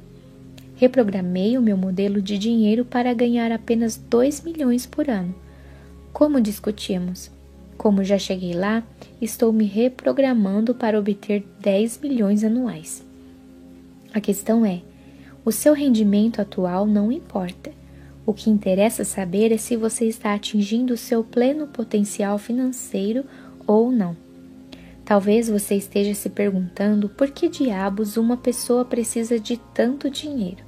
Reprogramei 0.75 1.57
o 1.57 1.61
meu 1.63 1.75
modelo 1.75 2.21
de 2.21 2.37
dinheiro 2.37 2.85
para 2.85 3.11
ganhar 3.11 3.51
apenas 3.51 3.97
2 3.97 4.41
milhões 4.41 4.85
por 4.85 5.09
ano. 5.09 5.33
Como 6.13 6.41
discutimos? 6.41 7.31
Como 7.77 8.03
já 8.03 8.17
cheguei 8.17 8.53
lá, 8.53 8.83
estou 9.21 9.51
me 9.51 9.65
reprogramando 9.65 10.75
para 10.75 10.99
obter 10.99 11.43
10 11.59 11.99
milhões 11.99 12.43
anuais. 12.43 13.03
A 14.13 14.19
questão 14.19 14.65
é: 14.65 14.81
o 15.43 15.51
seu 15.51 15.73
rendimento 15.73 16.41
atual 16.41 16.85
não 16.85 17.11
importa. 17.11 17.71
O 18.25 18.33
que 18.33 18.49
interessa 18.49 19.03
saber 19.03 19.51
é 19.51 19.57
se 19.57 19.75
você 19.75 20.05
está 20.05 20.33
atingindo 20.33 20.93
o 20.93 20.97
seu 20.97 21.23
pleno 21.23 21.65
potencial 21.65 22.37
financeiro 22.37 23.25
ou 23.65 23.91
não. 23.91 24.15
Talvez 25.03 25.49
você 25.49 25.75
esteja 25.75 26.13
se 26.13 26.29
perguntando 26.29 27.09
por 27.09 27.31
que 27.31 27.49
diabos 27.49 28.17
uma 28.17 28.37
pessoa 28.37 28.85
precisa 28.85 29.39
de 29.39 29.57
tanto 29.73 30.09
dinheiro. 30.09 30.63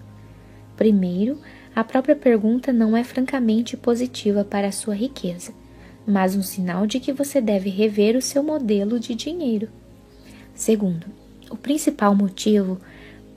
Primeiro, 0.75 1.37
a 1.75 1.83
própria 1.83 2.15
pergunta 2.15 2.71
não 2.71 2.95
é 2.95 3.03
francamente 3.03 3.75
positiva 3.75 4.43
para 4.43 4.67
a 4.67 4.71
sua 4.71 4.93
riqueza, 4.93 5.53
mas 6.05 6.35
um 6.35 6.43
sinal 6.43 6.85
de 6.85 6.99
que 6.99 7.11
você 7.11 7.41
deve 7.41 7.69
rever 7.69 8.15
o 8.15 8.21
seu 8.21 8.43
modelo 8.43 8.99
de 8.99 9.15
dinheiro. 9.15 9.69
Segundo, 10.53 11.07
o 11.49 11.57
principal 11.57 12.13
motivo 12.13 12.79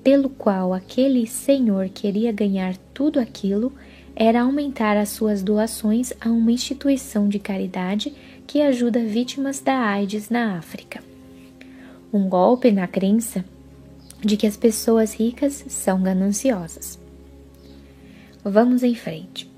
pelo 0.02 0.28
qual 0.28 0.72
aquele 0.72 1.26
senhor 1.26 1.88
queria 1.88 2.30
ganhar 2.30 2.76
tudo 2.92 3.18
aquilo 3.18 3.72
era 4.14 4.42
aumentar 4.42 4.96
as 4.96 5.08
suas 5.10 5.42
doações 5.42 6.12
a 6.20 6.30
uma 6.30 6.52
instituição 6.52 7.28
de 7.28 7.38
caridade 7.38 8.14
que 8.46 8.62
ajuda 8.62 9.04
vítimas 9.04 9.60
da 9.60 9.78
AIDS 9.78 10.30
na 10.30 10.56
África. 10.56 11.02
Um 12.12 12.28
golpe 12.28 12.70
na 12.70 12.86
crença 12.86 13.44
de 14.20 14.36
que 14.36 14.46
as 14.46 14.56
pessoas 14.56 15.14
ricas 15.14 15.64
são 15.68 16.02
gananciosas. 16.02 17.05
Vamos 18.48 18.84
em 18.84 18.94
frente. 18.94 19.50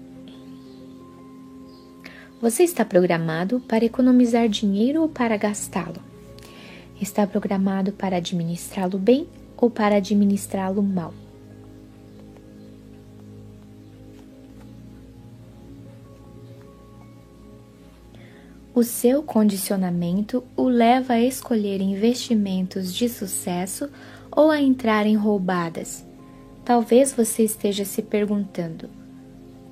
Você 2.40 2.62
está 2.62 2.86
programado 2.86 3.60
para 3.60 3.84
economizar 3.84 4.48
dinheiro 4.48 5.02
ou 5.02 5.10
para 5.10 5.36
gastá-lo? 5.36 6.00
Está 6.98 7.26
programado 7.26 7.92
para 7.92 8.16
administrá-lo 8.16 8.96
bem 8.96 9.28
ou 9.58 9.68
para 9.68 9.96
administrá-lo 9.96 10.82
mal? 10.82 11.12
O 18.74 18.82
seu 18.82 19.22
condicionamento 19.22 20.42
o 20.56 20.66
leva 20.66 21.12
a 21.12 21.20
escolher 21.20 21.82
investimentos 21.82 22.94
de 22.94 23.06
sucesso 23.10 23.90
ou 24.30 24.50
a 24.50 24.62
entrar 24.62 25.04
em 25.04 25.14
roubadas 25.14 26.07
Talvez 26.68 27.14
você 27.14 27.44
esteja 27.44 27.82
se 27.82 28.02
perguntando: 28.02 28.90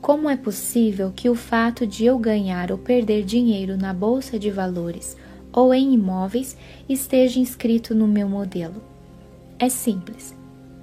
como 0.00 0.30
é 0.30 0.34
possível 0.34 1.12
que 1.14 1.28
o 1.28 1.34
fato 1.34 1.86
de 1.86 2.06
eu 2.06 2.18
ganhar 2.18 2.72
ou 2.72 2.78
perder 2.78 3.22
dinheiro 3.22 3.76
na 3.76 3.92
bolsa 3.92 4.38
de 4.38 4.50
valores 4.50 5.14
ou 5.52 5.74
em 5.74 5.92
imóveis 5.92 6.56
esteja 6.88 7.38
inscrito 7.38 7.94
no 7.94 8.08
meu 8.08 8.26
modelo? 8.26 8.82
É 9.58 9.68
simples. 9.68 10.34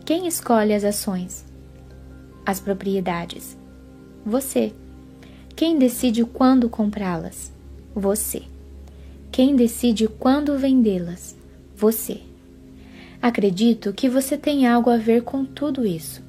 Quem 0.06 0.28
escolhe 0.28 0.76
as 0.76 0.84
ações? 0.84 1.46
As 2.46 2.60
propriedades? 2.60 3.58
Você. 4.24 4.72
Quem 5.56 5.80
decide 5.80 6.24
quando 6.26 6.70
comprá-las? 6.70 7.52
Você. 7.96 8.44
Quem 9.32 9.56
decide 9.56 10.08
quando 10.08 10.60
vendê-las? 10.60 11.36
Você. 11.76 12.22
Acredito 13.24 13.94
que 13.94 14.10
você 14.10 14.38
tem 14.38 14.68
algo 14.68 14.90
a 14.90 14.98
ver 14.98 15.24
com 15.24 15.46
tudo 15.46 15.86
isso. 15.86 16.22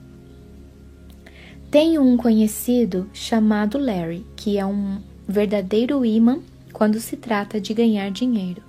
Tenho 1.68 2.00
um 2.00 2.16
conhecido 2.16 3.10
chamado 3.12 3.78
Larry, 3.78 4.24
que 4.36 4.58
é 4.58 4.64
um 4.64 5.00
verdadeiro 5.26 6.04
imã 6.04 6.38
quando 6.72 7.00
se 7.00 7.16
trata 7.16 7.60
de 7.60 7.74
ganhar 7.74 8.12
dinheiro. 8.12 8.62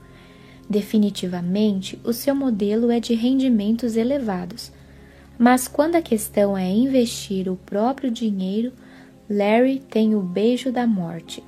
Definitivamente, 0.67 1.99
o 2.03 2.11
seu 2.11 2.33
modelo 2.33 2.89
é 2.89 2.99
de 2.99 3.13
rendimentos 3.13 3.95
elevados. 3.95 4.71
Mas 5.37 5.67
quando 5.67 5.93
a 5.93 6.01
questão 6.01 6.57
é 6.57 6.67
investir 6.67 7.47
o 7.47 7.55
próprio 7.55 8.09
dinheiro, 8.09 8.73
Larry 9.29 9.77
tem 9.77 10.15
o 10.15 10.21
beijo 10.21 10.71
da 10.71 10.87
morte. 10.87 11.43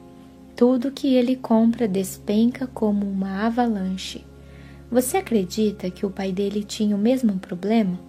Tudo 0.55 0.91
que 0.91 1.15
ele 1.15 1.37
compra 1.37 1.87
despenca 1.87 2.67
como 2.67 3.03
uma 3.03 3.47
avalanche. 3.47 4.26
Você 4.89 5.17
acredita 5.17 5.91
que 5.91 6.05
o 6.05 6.09
pai 6.09 6.31
dele 6.31 6.63
tinha 6.63 6.95
o 6.95 6.99
mesmo 6.99 7.37
problema? 7.39 7.99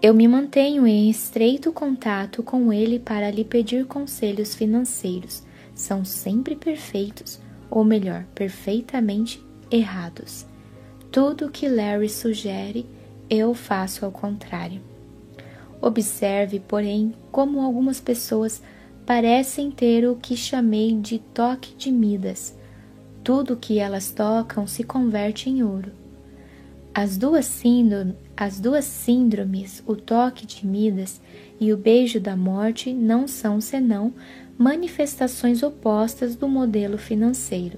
Eu 0.00 0.14
me 0.14 0.28
mantenho 0.28 0.86
em 0.86 1.10
estreito 1.10 1.72
contato 1.72 2.42
com 2.44 2.72
ele 2.72 3.00
para 3.00 3.28
lhe 3.30 3.44
pedir 3.44 3.84
conselhos 3.84 4.54
financeiros. 4.54 5.42
São 5.74 6.04
sempre 6.04 6.54
perfeitos, 6.54 7.40
ou 7.68 7.82
melhor, 7.82 8.24
perfeitamente 8.34 9.44
errados. 9.68 10.46
Tudo 11.10 11.50
que 11.50 11.68
Larry 11.68 12.08
sugere, 12.08 12.86
eu 13.28 13.52
faço 13.54 14.04
ao 14.04 14.12
contrário. 14.12 14.80
Observe, 15.80 16.60
porém, 16.60 17.14
como 17.32 17.60
algumas 17.60 18.00
pessoas 18.00 18.62
parecem 19.04 19.70
ter 19.70 20.06
o 20.08 20.16
que 20.16 20.36
chamei 20.36 20.94
de 20.94 21.18
toque 21.18 21.74
de 21.74 21.90
Midas. 21.90 22.57
Tudo 23.28 23.58
que 23.58 23.78
elas 23.78 24.10
tocam 24.10 24.66
se 24.66 24.82
converte 24.82 25.50
em 25.50 25.62
ouro. 25.62 25.92
As 26.94 27.18
duas, 27.18 27.44
síndrome, 27.44 28.14
as 28.34 28.58
duas 28.58 28.86
síndromes, 28.86 29.82
o 29.86 29.94
toque 29.94 30.46
de 30.46 30.66
Midas 30.66 31.20
e 31.60 31.70
o 31.70 31.76
beijo 31.76 32.18
da 32.18 32.34
morte, 32.34 32.90
não 32.90 33.28
são 33.28 33.60
senão 33.60 34.14
manifestações 34.56 35.62
opostas 35.62 36.36
do 36.36 36.48
modelo 36.48 36.96
financeiro. 36.96 37.76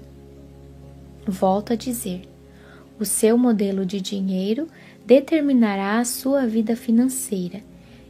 Volto 1.27 1.73
a 1.73 1.75
dizer: 1.75 2.21
o 2.97 3.03
seu 3.03 3.37
modelo 3.37 3.85
de 3.85 3.99
dinheiro 3.99 4.69
determinará 5.05 5.99
a 5.99 6.05
sua 6.05 6.47
vida 6.47 6.77
financeira 6.77 7.61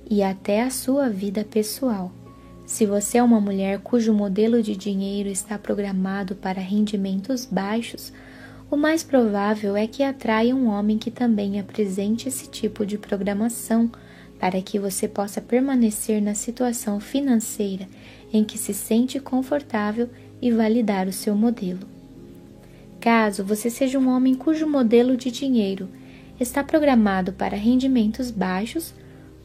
e 0.07 0.21
até 0.21 0.61
a 0.61 0.69
sua 0.69 1.09
vida 1.09 1.43
pessoal. 1.43 2.11
Se 2.71 2.85
você 2.85 3.17
é 3.17 3.23
uma 3.23 3.41
mulher 3.41 3.79
cujo 3.79 4.13
modelo 4.13 4.63
de 4.63 4.77
dinheiro 4.77 5.27
está 5.27 5.59
programado 5.59 6.35
para 6.35 6.61
rendimentos 6.61 7.45
baixos, 7.45 8.13
o 8.71 8.77
mais 8.77 9.03
provável 9.03 9.75
é 9.75 9.85
que 9.85 10.01
atraia 10.01 10.55
um 10.55 10.69
homem 10.69 10.97
que 10.97 11.11
também 11.11 11.59
apresente 11.59 12.29
esse 12.29 12.49
tipo 12.49 12.85
de 12.85 12.97
programação 12.97 13.91
para 14.39 14.61
que 14.61 14.79
você 14.79 15.05
possa 15.05 15.41
permanecer 15.41 16.21
na 16.21 16.33
situação 16.33 16.97
financeira 17.01 17.89
em 18.31 18.41
que 18.41 18.57
se 18.57 18.73
sente 18.73 19.19
confortável 19.19 20.09
e 20.41 20.49
validar 20.49 21.09
o 21.09 21.13
seu 21.13 21.35
modelo. 21.35 21.85
Caso 23.01 23.43
você 23.43 23.69
seja 23.69 23.99
um 23.99 24.07
homem 24.07 24.33
cujo 24.33 24.65
modelo 24.65 25.17
de 25.17 25.29
dinheiro 25.29 25.89
está 26.39 26.63
programado 26.63 27.33
para 27.33 27.57
rendimentos 27.57 28.31
baixos, 28.31 28.93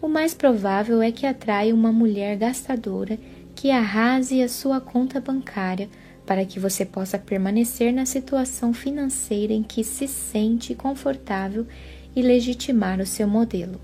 o 0.07 0.09
mais 0.09 0.33
provável 0.33 1.03
é 1.03 1.11
que 1.11 1.27
atraia 1.27 1.75
uma 1.75 1.91
mulher 1.91 2.37
gastadora 2.37 3.19
que 3.57 3.73
arrase 3.73 4.41
a 4.41 4.49
sua 4.49 4.81
conta 4.81 5.21
bancária 5.21 5.89
para 6.25 6.45
que 6.45 6.61
você 6.61 6.85
possa 6.85 7.19
permanecer 7.19 7.93
na 7.93 8.07
situação 8.07 8.73
financeira 8.73 9.53
em 9.53 9.65
que 9.65 9.83
se 9.83 10.07
sente 10.07 10.77
confortável 10.77 11.67
e 12.15 12.23
legitimar 12.23 13.01
o 13.01 13.07
seu 13.07 13.27
modelo. 13.27 13.81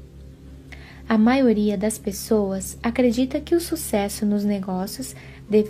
A 1.09 1.19
maioria 1.19 1.77
das 1.77 1.99
pessoas 1.99 2.79
acredita 2.81 3.41
que 3.41 3.57
o 3.57 3.61
sucesso 3.61 4.25
nos 4.25 4.45
negócios 4.45 5.17
de 5.51 5.65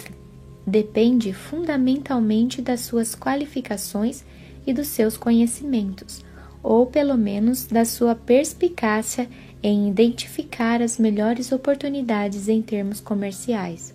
depende 0.66 1.32
fundamentalmente 1.32 2.60
das 2.60 2.80
suas 2.80 3.14
qualificações 3.14 4.22
e 4.66 4.74
dos 4.74 4.88
seus 4.88 5.16
conhecimentos, 5.16 6.22
ou 6.62 6.84
pelo 6.86 7.16
menos 7.16 7.66
da 7.66 7.86
sua 7.86 8.14
perspicácia 8.14 9.26
em 9.62 9.88
identificar 9.88 10.82
as 10.82 10.98
melhores 10.98 11.52
oportunidades 11.52 12.48
em 12.48 12.60
termos 12.60 13.00
comerciais. 13.00 13.94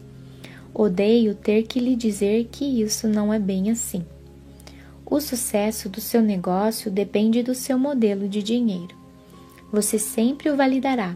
Odeio 0.73 1.35
ter 1.35 1.63
que 1.63 1.79
lhe 1.79 1.95
dizer 1.95 2.47
que 2.51 2.63
isso 2.63 3.07
não 3.07 3.33
é 3.33 3.39
bem 3.39 3.71
assim. 3.71 4.05
O 5.05 5.19
sucesso 5.19 5.89
do 5.89 5.99
seu 5.99 6.21
negócio 6.21 6.91
depende 6.91 7.41
do 7.41 7.55
seu 7.55 7.77
modelo 7.77 8.27
de 8.27 8.43
dinheiro. 8.43 8.95
Você 9.71 9.97
sempre 9.97 10.49
o 10.49 10.55
validará. 10.55 11.15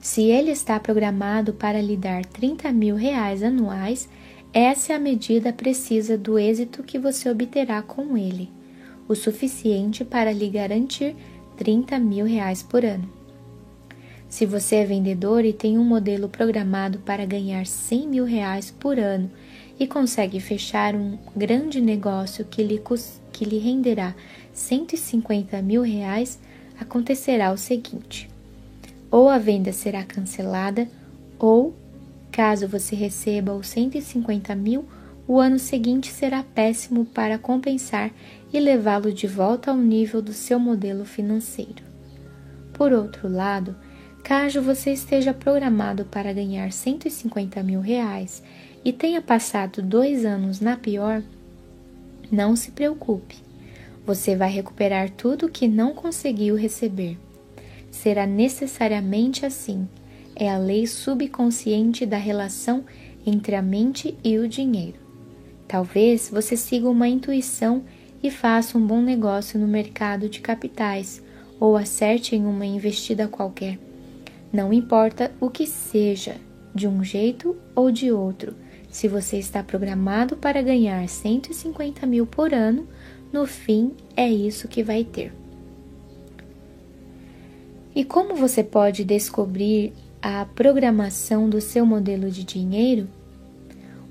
Se 0.00 0.22
ele 0.22 0.50
está 0.50 0.78
programado 0.78 1.52
para 1.52 1.80
lhe 1.80 1.96
dar 1.96 2.24
30 2.24 2.70
mil 2.72 2.96
reais 2.96 3.42
anuais, 3.42 4.08
essa 4.52 4.92
é 4.92 4.96
a 4.96 4.98
medida 4.98 5.52
precisa 5.52 6.16
do 6.16 6.38
êxito 6.38 6.82
que 6.82 6.98
você 6.98 7.28
obterá 7.28 7.82
com 7.82 8.16
ele, 8.16 8.48
o 9.06 9.14
suficiente 9.14 10.04
para 10.04 10.32
lhe 10.32 10.48
garantir 10.48 11.14
30 11.56 11.98
mil 11.98 12.26
reais 12.26 12.62
por 12.62 12.84
ano. 12.84 13.08
Se 14.28 14.44
você 14.44 14.76
é 14.76 14.84
vendedor 14.84 15.44
e 15.44 15.52
tem 15.52 15.78
um 15.78 15.84
modelo 15.84 16.28
programado 16.28 16.98
para 16.98 17.24
ganhar 17.24 17.66
100 17.66 18.08
mil 18.08 18.24
reais 18.24 18.70
por 18.70 18.98
ano 18.98 19.30
e 19.78 19.86
consegue 19.86 20.40
fechar 20.40 20.94
um 20.94 21.16
grande 21.34 21.80
negócio 21.80 22.44
que 22.44 22.62
lhe, 22.62 22.82
que 23.32 23.44
lhe 23.44 23.58
renderá 23.58 24.14
150 24.52 25.60
mil 25.62 25.82
reais, 25.82 26.38
acontecerá 26.78 27.52
o 27.52 27.56
seguinte: 27.56 28.28
ou 29.10 29.28
a 29.28 29.38
venda 29.38 29.72
será 29.72 30.02
cancelada, 30.04 30.88
ou, 31.38 31.74
caso 32.32 32.66
você 32.66 32.96
receba 32.96 33.54
os 33.54 33.68
150 33.68 34.54
mil, 34.54 34.84
o 35.28 35.40
ano 35.40 35.58
seguinte 35.58 36.10
será 36.10 36.42
péssimo 36.42 37.04
para 37.04 37.38
compensar 37.38 38.10
e 38.52 38.60
levá-lo 38.60 39.12
de 39.12 39.26
volta 39.26 39.70
ao 39.70 39.76
nível 39.76 40.22
do 40.22 40.32
seu 40.32 40.58
modelo 40.58 41.04
financeiro. 41.04 41.84
Por 42.72 42.92
outro 42.92 43.28
lado, 43.28 43.74
Caso 44.26 44.60
você 44.60 44.92
esteja 44.92 45.32
programado 45.32 46.04
para 46.04 46.32
ganhar 46.32 46.72
150 46.72 47.62
mil 47.62 47.80
reais 47.80 48.42
e 48.84 48.92
tenha 48.92 49.22
passado 49.22 49.80
dois 49.80 50.24
anos 50.24 50.58
na 50.58 50.76
pior, 50.76 51.22
não 52.28 52.56
se 52.56 52.72
preocupe. 52.72 53.36
Você 54.04 54.34
vai 54.34 54.50
recuperar 54.50 55.10
tudo 55.10 55.48
que 55.48 55.68
não 55.68 55.94
conseguiu 55.94 56.56
receber. 56.56 57.16
Será 57.88 58.26
necessariamente 58.26 59.46
assim. 59.46 59.88
É 60.34 60.50
a 60.50 60.58
lei 60.58 60.88
subconsciente 60.88 62.04
da 62.04 62.18
relação 62.18 62.84
entre 63.24 63.54
a 63.54 63.62
mente 63.62 64.18
e 64.24 64.38
o 64.38 64.48
dinheiro. 64.48 64.98
Talvez 65.68 66.28
você 66.30 66.56
siga 66.56 66.90
uma 66.90 67.06
intuição 67.06 67.84
e 68.22 68.30
faça 68.30 68.76
um 68.76 68.86
bom 68.86 69.00
negócio 69.00 69.58
no 69.58 69.66
mercado 69.66 70.28
de 70.28 70.40
capitais 70.40 71.22
ou 71.58 71.76
acerte 71.76 72.36
em 72.36 72.44
uma 72.44 72.66
investida 72.66 73.28
qualquer. 73.28 73.78
Não 74.52 74.72
importa 74.72 75.32
o 75.40 75.50
que 75.50 75.66
seja, 75.66 76.36
de 76.74 76.86
um 76.86 77.02
jeito 77.02 77.56
ou 77.74 77.90
de 77.90 78.12
outro, 78.12 78.54
se 78.96 79.08
você 79.08 79.36
está 79.36 79.62
programado 79.62 80.36
para 80.36 80.62
ganhar 80.62 81.06
150 81.06 82.06
mil 82.06 82.26
por 82.26 82.54
ano, 82.54 82.88
no 83.30 83.46
fim 83.46 83.92
é 84.16 84.26
isso 84.26 84.68
que 84.68 84.82
vai 84.82 85.04
ter. 85.04 85.34
E 87.94 88.04
como 88.04 88.34
você 88.34 88.64
pode 88.64 89.04
descobrir 89.04 89.92
a 90.22 90.46
programação 90.46 91.46
do 91.46 91.60
seu 91.60 91.84
modelo 91.84 92.30
de 92.30 92.42
dinheiro? 92.42 93.06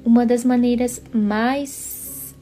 Uma 0.03 0.23
das 0.23 0.43
maneiras 0.43 1.01
mais 1.11 1.69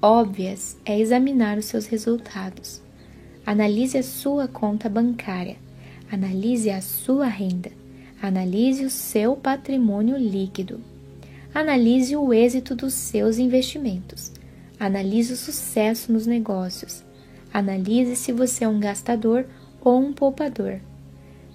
óbvias 0.03 0.77
é 0.85 0.99
examinar 0.99 1.57
os 1.57 1.65
seus 1.65 1.87
resultados. 1.87 2.81
Analise 3.45 3.97
a 3.97 4.03
sua 4.03 4.47
conta 4.47 4.87
bancária, 4.87 5.55
analise 6.11 6.69
a 6.69 6.81
sua 6.81 7.25
renda 7.25 7.71
Analise 8.23 8.85
o 8.85 8.89
seu 8.89 9.35
patrimônio 9.35 10.15
líquido. 10.15 10.79
Analise 11.53 12.15
o 12.15 12.33
êxito 12.33 12.73
dos 12.73 12.93
seus 12.93 13.37
investimentos. 13.37 14.31
Analise 14.79 15.33
o 15.33 15.35
sucesso 15.35 16.09
nos 16.09 16.25
negócios. 16.25 17.03
Analise 17.53 18.15
se 18.15 18.31
você 18.31 18.63
é 18.63 18.67
um 18.69 18.79
gastador 18.79 19.45
ou 19.81 19.99
um 19.99 20.13
poupador. 20.13 20.79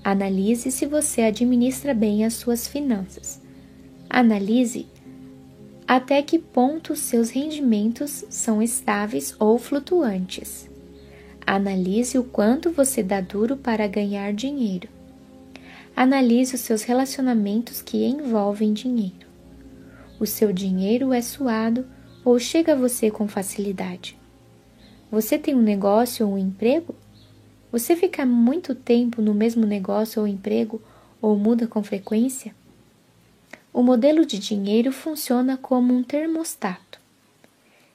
Analise 0.04 0.70
se 0.70 0.84
você 0.84 1.22
administra 1.22 1.94
bem 1.94 2.26
as 2.26 2.34
suas 2.34 2.68
finanças. 2.68 3.40
Analise 4.10 4.86
até 5.88 6.20
que 6.20 6.38
ponto 6.38 6.94
seus 6.94 7.30
rendimentos 7.30 8.22
são 8.28 8.62
estáveis 8.62 9.34
ou 9.40 9.58
flutuantes. 9.58 10.68
Analise 11.46 12.18
o 12.18 12.24
quanto 12.24 12.70
você 12.70 13.02
dá 13.02 13.22
duro 13.22 13.56
para 13.56 13.88
ganhar 13.88 14.34
dinheiro. 14.34 14.86
Analise 15.96 16.54
os 16.54 16.60
seus 16.60 16.82
relacionamentos 16.82 17.80
que 17.80 18.04
envolvem 18.04 18.74
dinheiro. 18.74 19.26
O 20.20 20.26
seu 20.26 20.52
dinheiro 20.52 21.10
é 21.10 21.22
suado 21.22 21.86
ou 22.22 22.38
chega 22.38 22.74
a 22.74 22.76
você 22.76 23.10
com 23.10 23.26
facilidade? 23.26 24.14
Você 25.10 25.38
tem 25.38 25.54
um 25.54 25.62
negócio 25.62 26.26
ou 26.26 26.34
um 26.34 26.38
emprego? 26.38 26.94
Você 27.72 27.96
fica 27.96 28.26
muito 28.26 28.74
tempo 28.74 29.22
no 29.22 29.32
mesmo 29.32 29.64
negócio 29.64 30.20
ou 30.20 30.28
emprego 30.28 30.82
ou 31.18 31.34
muda 31.38 31.66
com 31.66 31.82
frequência? 31.82 32.57
O 33.78 33.82
modelo 33.84 34.26
de 34.26 34.40
dinheiro 34.40 34.90
funciona 34.90 35.56
como 35.56 35.94
um 35.94 36.02
termostato. 36.02 36.98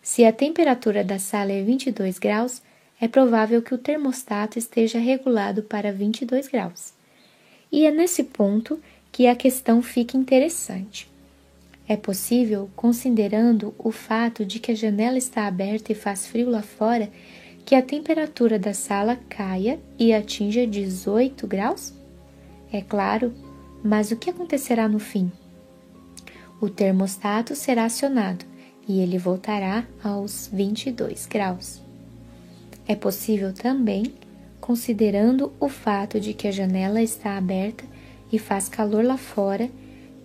Se 0.02 0.24
a 0.24 0.32
temperatura 0.32 1.04
da 1.04 1.20
sala 1.20 1.52
é 1.52 1.62
22 1.62 2.18
graus, 2.20 2.62
é 3.02 3.06
provável 3.10 3.62
que 3.62 3.76
o 3.76 3.78
termostato 3.78 4.58
esteja 4.58 4.98
regulado 4.98 5.62
para 5.62 5.92
22 5.92 6.48
graus. 6.48 6.94
E 7.70 7.86
é 7.86 7.92
nesse 7.92 8.24
ponto 8.24 8.80
que 9.12 9.28
a 9.28 9.36
questão 9.36 9.82
fica 9.82 10.16
interessante. 10.16 11.12
É 11.86 11.98
possível, 11.98 12.70
considerando 12.78 13.76
o 13.78 13.92
fato 13.92 14.46
de 14.46 14.62
que 14.62 14.72
a 14.72 14.76
janela 14.76 15.18
está 15.18 15.48
aberta 15.48 15.92
e 15.92 15.96
faz 15.96 16.26
frio 16.26 16.50
lá 16.50 16.62
fora, 16.62 17.10
que 17.66 17.76
a 17.76 17.82
temperatura 17.82 18.58
da 18.58 18.74
sala 18.74 19.20
caia 19.28 19.78
e 20.00 20.14
atinja 20.14 20.66
18 20.66 21.46
graus? 21.46 21.94
É 22.72 22.80
claro, 22.80 23.34
mas 23.84 24.12
o 24.12 24.16
que 24.16 24.30
acontecerá 24.30 24.88
no 24.88 24.98
fim? 24.98 25.30
O 26.64 26.70
termostato 26.70 27.58
será 27.58 27.84
acionado 27.84 28.46
e 28.88 29.02
ele 29.02 29.18
voltará 29.18 29.86
aos 30.02 30.48
22 30.48 31.26
graus. 31.26 31.82
É 32.88 32.96
possível 32.96 33.52
também, 33.52 34.14
considerando 34.62 35.52
o 35.60 35.68
fato 35.68 36.22
de 36.22 36.34
que 36.34 36.48
a 36.48 36.52
janela 36.52 37.02
está 37.02 37.36
aberta 37.36 37.84
e 38.32 38.40
faz 38.40 38.70
calor 38.70 39.04
lá 39.04 39.18
fora, 39.18 39.70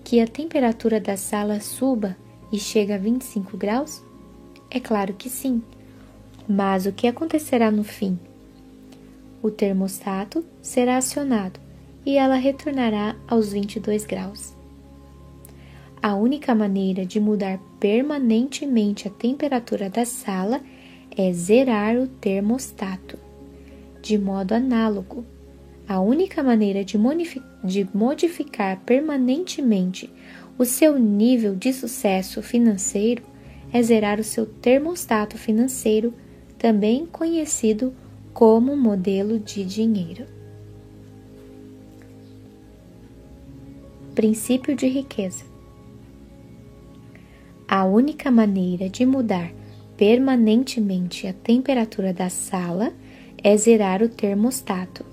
que 0.05 0.21
a 0.21 0.29
temperatura 0.29 1.01
da 1.01 1.17
sala 1.17 1.59
suba 1.59 2.17
e 2.53 2.59
chega 2.61 2.95
a 2.95 2.99
25 2.99 3.57
graus? 3.57 4.01
É 4.71 4.79
claro 4.79 5.15
que 5.15 5.29
sim. 5.29 5.61
Mas 6.49 6.87
o 6.87 6.93
que 6.93 7.09
acontecerá 7.09 7.69
no 7.69 7.83
fim? 7.83 8.17
O 9.43 9.51
termostato 9.51 10.45
será 10.63 10.99
acionado 10.99 11.59
e 12.07 12.17
ela 12.17 12.37
retornará 12.37 13.17
aos 13.27 13.53
22 13.53 14.05
graus. 14.05 14.57
A 16.01 16.15
única 16.15 16.55
maneira 16.55 17.05
de 17.05 17.19
mudar 17.19 17.59
permanentemente 17.81 19.09
a 19.09 19.11
temperatura 19.11 19.91
da 19.91 20.05
sala 20.05 20.61
é 21.17 21.33
zerar 21.33 21.97
o 21.97 22.07
termostato. 22.07 23.19
De 24.01 24.17
modo 24.17 24.53
análogo, 24.53 25.25
a 25.89 26.01
única 26.01 26.43
maneira 26.43 26.85
de, 26.85 26.97
de 27.65 27.89
modificar 27.93 28.79
permanentemente 28.87 30.09
o 30.57 30.65
seu 30.65 30.99
nível 30.99 31.57
de 31.57 31.73
sucesso 31.73 32.43
financeiro 32.43 33.23
é 33.73 33.83
zerar 33.83 34.21
o 34.21 34.25
seu 34.25 34.47
termostato 34.47 35.37
financeiro, 35.37 36.15
também 36.59 37.07
conhecido 37.07 37.93
como 38.33 38.77
modelo 38.77 39.39
de 39.39 39.65
dinheiro. 39.65 40.27
Princípio 44.15 44.77
de 44.77 44.89
riqueza. 44.89 45.48
A 47.71 47.85
única 47.85 48.31
maneira 48.31 48.89
de 48.89 49.05
mudar 49.05 49.53
permanentemente 49.95 51.27
a 51.27 51.35
temperatura 51.35 52.15
da 52.15 52.31
sala 52.31 52.95
é 53.45 53.55
zerar 53.59 54.03
o 54.03 54.09
termostato. 54.09 55.05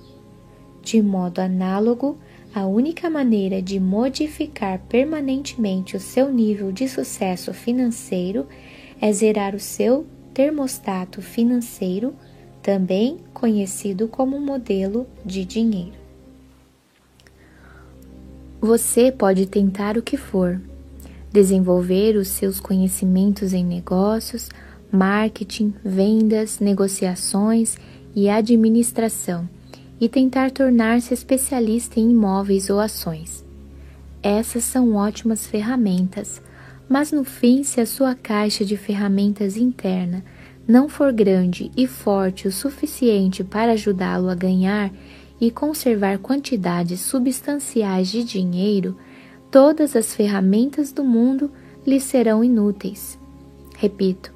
De 0.82 1.02
modo 1.02 1.40
análogo, 1.40 2.18
a 2.54 2.66
única 2.66 3.10
maneira 3.10 3.62
de 3.62 3.78
modificar 3.78 4.80
permanentemente 4.88 5.98
o 5.98 6.00
seu 6.00 6.32
nível 6.32 6.72
de 6.72 6.88
sucesso 6.88 7.54
financeiro 7.54 8.48
é 9.02 9.12
zerar 9.12 9.54
o 9.54 9.60
seu 9.60 10.08
termostato 10.34 11.22
financeiro, 11.22 12.16
também 12.62 13.18
conhecido 13.34 14.08
como 14.08 14.40
modelo 14.40 15.06
de 15.26 15.44
dinheiro. 15.44 15.98
Você 18.62 19.12
pode 19.12 19.46
tentar 19.46 19.98
o 19.98 20.02
que 20.02 20.16
for, 20.16 20.62
desenvolver 21.36 22.16
os 22.16 22.30
seus 22.30 22.62
conhecimentos 22.62 23.52
em 23.52 23.64
negócios, 23.64 24.50
marketing, 24.90 25.74
vendas, 25.84 26.60
negociações 26.60 27.76
e 28.16 28.30
administração 28.30 29.48
e 30.00 30.08
tentar 30.08 30.50
tornar-se 30.52 31.14
especialista 31.14 32.00
em 32.00 32.12
imóveis 32.12 32.70
ou 32.70 32.80
ações. 32.80 33.44
Essas 34.24 34.64
são 34.64 34.96
ótimas 34.96 35.46
ferramentas, 35.46 36.42
mas 36.88 37.12
no 37.12 37.26
fim, 37.26 37.64
se 37.64 37.82
a 37.82 37.86
sua 37.86 38.16
caixa 38.16 38.64
de 38.64 38.78
ferramentas 38.78 39.58
interna 39.58 40.24
não 40.66 40.88
for 40.88 41.12
grande 41.12 41.70
e 41.76 41.86
forte 41.86 42.48
o 42.48 42.52
suficiente 42.52 43.44
para 43.44 43.74
ajudá-lo 43.74 44.30
a 44.30 44.36
ganhar 44.36 44.90
e 45.40 45.52
conservar 45.52 46.18
quantidades 46.20 47.02
substanciais 47.02 48.08
de 48.08 48.24
dinheiro, 48.24 48.98
todas 49.56 49.96
as 49.96 50.14
ferramentas 50.14 50.92
do 50.92 51.02
mundo 51.02 51.50
lhe 51.88 51.98
serão 51.98 52.44
inúteis. 52.44 53.18
Repito, 53.78 54.34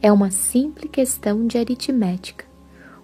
é 0.00 0.12
uma 0.12 0.30
simples 0.30 0.88
questão 0.88 1.48
de 1.48 1.58
aritmética. 1.58 2.44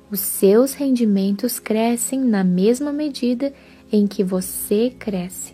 Os 0.09 0.21
seus 0.21 0.75
rendimentos 0.75 1.59
crescem 1.59 2.21
na 2.21 2.45
mesma 2.45 2.93
medida 2.93 3.53
em 3.91 4.07
que 4.07 4.23
você 4.23 4.95
cresce. 4.97 5.53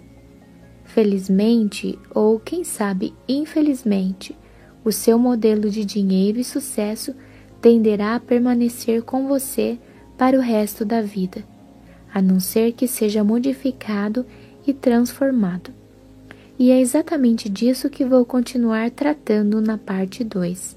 Felizmente, 0.85 1.99
ou 2.15 2.39
quem 2.39 2.65
sabe 2.65 3.15
infelizmente, 3.27 4.37
o 4.85 4.93
seu 4.93 5.19
modelo 5.19 5.71
de 5.71 5.87
dinheiro 5.87 6.39
e 6.39 6.45
sucesso 6.45 7.15
tenderá 7.63 8.17
a 8.17 8.21
permanecer 8.21 9.03
com 9.05 9.27
você 9.27 9.79
para 10.19 10.37
o 10.37 10.43
resto 10.43 10.85
da 10.85 11.01
vida, 11.01 11.43
a 12.13 12.21
não 12.21 12.39
ser 12.41 12.73
que 12.73 12.87
seja 12.87 13.25
modificado 13.25 14.27
e 14.67 14.75
transformado. 14.75 15.73
E 16.59 16.71
é 16.71 16.81
exatamente 16.81 17.49
disso 17.49 17.91
que 17.91 18.05
vou 18.05 18.25
continuar 18.25 18.91
tratando 18.91 19.61
na 19.61 19.77
parte 19.77 20.23
2. 20.23 20.77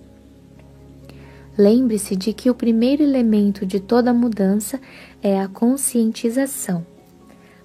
Lembre-se 1.57 2.15
de 2.15 2.33
que 2.33 2.49
o 2.49 2.55
primeiro 2.55 3.03
elemento 3.03 3.65
de 3.65 3.79
toda 3.79 4.13
mudança 4.13 4.79
é 5.21 5.39
a 5.39 5.47
conscientização. 5.47 6.85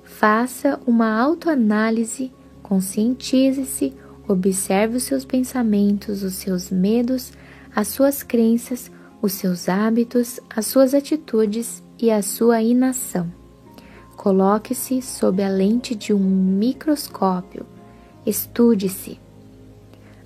Faça 0.03 0.81
uma 0.87 1.19
autoanálise, 1.19 2.33
conscientize-se, 2.63 3.95
observe 4.29 4.97
os 4.97 5.03
seus 5.03 5.25
pensamentos, 5.25 6.23
os 6.23 6.35
seus 6.35 6.71
medos, 6.71 7.33
as 7.75 7.89
suas 7.89 8.23
crenças, 8.23 8.91
os 9.21 9.33
seus 9.33 9.69
hábitos, 9.69 10.41
as 10.55 10.67
suas 10.67 10.95
atitudes 10.95 11.83
e 11.99 12.11
a 12.11 12.23
sua 12.23 12.63
inação. 12.63 13.33
Coloque-se 14.17 15.01
sob 15.03 15.43
a 15.43 15.49
lente 15.49 15.95
de 15.95 16.13
um 16.13 16.19
microscópio. 16.19 17.67
Estude-se. 18.25 19.19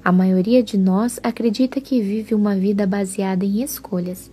A 0.05 0.13
maioria 0.13 0.63
de 0.63 0.77
nós 0.77 1.19
acredita 1.23 1.81
que 1.81 2.03
vive 2.03 2.35
uma 2.35 2.55
vida 2.55 2.87
baseada 2.87 3.43
em 3.43 3.63
escolhas, 3.63 4.31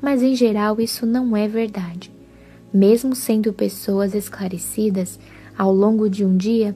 mas 0.00 0.22
em 0.22 0.36
geral 0.36 0.80
isso 0.80 1.04
não 1.04 1.36
é 1.36 1.48
verdade. 1.48 2.12
Mesmo 2.72 3.16
sendo 3.16 3.52
pessoas 3.52 4.14
esclarecidas, 4.14 5.18
ao 5.58 5.74
longo 5.74 6.08
de 6.08 6.24
um 6.24 6.36
dia, 6.36 6.74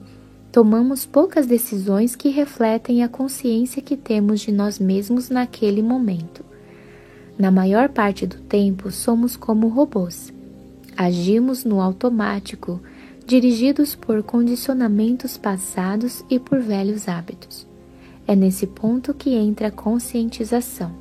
tomamos 0.51 1.05
poucas 1.05 1.47
decisões 1.47 2.17
que 2.17 2.27
refletem 2.27 3.01
a 3.01 3.07
consciência 3.07 3.81
que 3.81 3.95
temos 3.95 4.41
de 4.41 4.51
nós 4.51 4.77
mesmos 4.77 5.29
naquele 5.29 5.81
momento. 5.81 6.43
Na 7.39 7.49
maior 7.49 7.87
parte 7.87 8.27
do 8.27 8.41
tempo, 8.41 8.91
somos 8.91 9.37
como 9.37 9.69
robôs. 9.69 10.33
Agimos 10.97 11.63
no 11.63 11.79
automático, 11.79 12.81
dirigidos 13.25 13.95
por 13.95 14.21
condicionamentos 14.21 15.37
passados 15.37 16.23
e 16.29 16.37
por 16.39 16.59
velhos 16.59 17.07
hábitos. 17.07 17.65
É 18.27 18.35
nesse 18.35 18.67
ponto 18.67 19.13
que 19.13 19.31
entra 19.33 19.67
a 19.67 19.71
conscientização. 19.71 20.91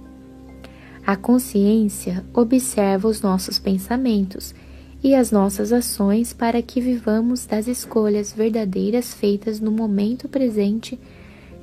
A 1.06 1.16
consciência 1.16 2.24
observa 2.32 3.08
os 3.08 3.20
nossos 3.20 3.58
pensamentos 3.58 4.54
e 5.02 5.14
as 5.14 5.30
nossas 5.30 5.70
ações 5.70 6.32
para 6.32 6.62
que 6.62 6.80
vivamos 6.80 7.44
das 7.44 7.66
escolhas 7.66 8.32
verdadeiras 8.32 9.12
feitas 9.12 9.60
no 9.60 9.70
momento 9.70 10.30
presente, 10.30 10.98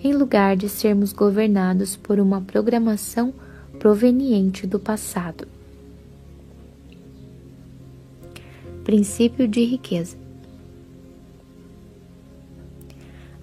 em 0.04 0.14
lugar 0.14 0.56
de 0.56 0.70
sermos 0.70 1.12
governados 1.12 1.96
por 1.96 2.20
uma 2.20 2.40
programação 2.40 3.34
proveniente 3.80 4.68
do 4.68 4.80
passado. 4.80 5.48
Princípio 8.84 9.48
de 9.48 9.64
riqueza. 9.64 10.21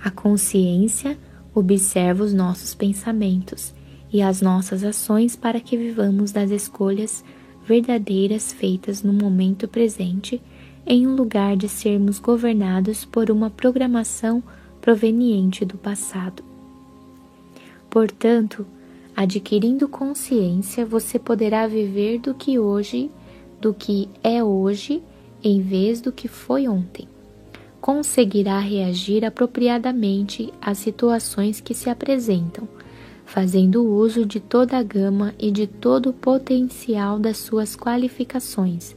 A 0.08 0.10
consciência 0.10 1.18
Observa 1.54 2.24
os 2.24 2.32
nossos 2.32 2.74
pensamentos 2.74 3.74
e 4.10 4.22
as 4.22 4.40
nossas 4.40 4.82
ações 4.82 5.36
para 5.36 5.60
que 5.60 5.76
vivamos 5.76 6.32
das 6.32 6.50
escolhas 6.50 7.22
verdadeiras 7.66 8.50
feitas 8.50 9.02
no 9.02 9.12
momento 9.12 9.68
presente, 9.68 10.40
em 10.86 11.06
lugar 11.06 11.58
de 11.58 11.68
sermos 11.68 12.18
governados 12.18 13.04
por 13.04 13.30
uma 13.30 13.50
programação 13.50 14.42
proveniente 14.80 15.66
do 15.66 15.76
passado. 15.76 16.42
Portanto, 17.90 18.66
adquirindo 19.14 19.88
consciência, 19.88 20.86
você 20.86 21.18
poderá 21.18 21.66
viver 21.66 22.18
do 22.18 22.32
que 22.32 22.58
hoje, 22.58 23.10
do 23.60 23.74
que 23.74 24.08
é 24.24 24.42
hoje, 24.42 25.02
em 25.44 25.60
vez 25.60 26.00
do 26.00 26.10
que 26.10 26.28
foi 26.28 26.66
ontem. 26.66 27.06
Conseguirá 27.88 28.58
reagir 28.58 29.24
apropriadamente 29.24 30.52
às 30.60 30.76
situações 30.76 31.58
que 31.58 31.72
se 31.72 31.88
apresentam, 31.88 32.68
fazendo 33.24 33.82
uso 33.82 34.26
de 34.26 34.40
toda 34.40 34.76
a 34.76 34.82
gama 34.82 35.34
e 35.38 35.50
de 35.50 35.66
todo 35.66 36.10
o 36.10 36.12
potencial 36.12 37.18
das 37.18 37.38
suas 37.38 37.74
qualificações 37.74 38.94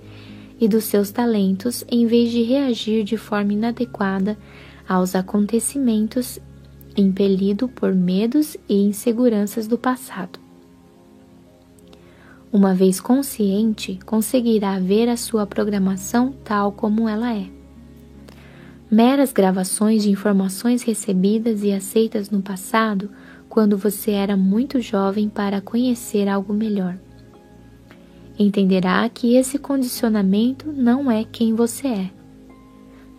e 0.59 0.67
dos 0.67 0.83
seus 0.83 1.09
talentos, 1.09 1.85
em 1.89 2.05
vez 2.05 2.31
de 2.31 2.43
reagir 2.43 3.05
de 3.05 3.15
forma 3.15 3.53
inadequada 3.53 4.37
aos 4.85 5.15
acontecimentos, 5.15 6.37
impelido 6.97 7.69
por 7.69 7.95
medos 7.95 8.57
e 8.67 8.75
inseguranças 8.75 9.67
do 9.67 9.77
passado. 9.77 10.37
Uma 12.51 12.75
vez 12.75 12.99
consciente, 12.99 13.97
conseguirá 14.05 14.77
ver 14.79 15.07
a 15.07 15.15
sua 15.15 15.47
programação 15.47 16.35
tal 16.43 16.73
como 16.73 17.07
ela 17.07 17.33
é. 17.33 17.60
Meras 18.91 19.31
gravações 19.31 20.03
de 20.03 20.11
informações 20.11 20.83
recebidas 20.83 21.63
e 21.63 21.71
aceitas 21.71 22.29
no 22.29 22.41
passado, 22.41 23.09
quando 23.47 23.77
você 23.77 24.11
era 24.11 24.35
muito 24.35 24.81
jovem 24.81 25.29
para 25.29 25.61
conhecer 25.61 26.27
algo 26.27 26.53
melhor. 26.53 26.97
Entenderá 28.37 29.07
que 29.07 29.35
esse 29.35 29.57
condicionamento 29.57 30.71
não 30.71 31.09
é 31.09 31.23
quem 31.23 31.53
você 31.53 31.87
é, 31.87 32.11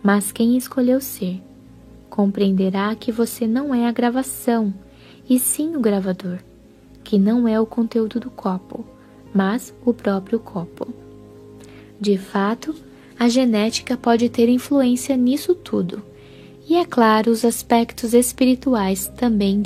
mas 0.03 0.31
quem 0.31 0.55
escolheu 0.55 1.01
ser. 1.01 1.41
Compreenderá 2.09 2.93
que 2.93 3.11
você 3.11 3.47
não 3.47 3.73
é 3.73 3.87
a 3.87 3.91
gravação, 3.91 4.71
e 5.27 5.39
sim 5.39 5.75
o 5.75 5.79
gravador, 5.79 6.37
que 7.03 7.17
não 7.17 7.47
é 7.47 7.59
o 7.59 7.65
conteúdo 7.65 8.19
do 8.19 8.29
copo 8.29 8.85
mas 9.33 9.73
o 9.83 9.93
próprio 9.93 10.39
copo. 10.39 10.87
De 11.99 12.17
fato, 12.17 12.75
a 13.17 13.29
genética 13.29 13.95
pode 13.95 14.29
ter 14.29 14.49
influência 14.49 15.15
nisso 15.15 15.55
tudo. 15.55 16.01
E 16.67 16.75
é 16.75 16.85
claro, 16.85 17.31
os 17.31 17.43
aspectos 17.43 18.13
espirituais 18.13 19.07
também 19.17 19.61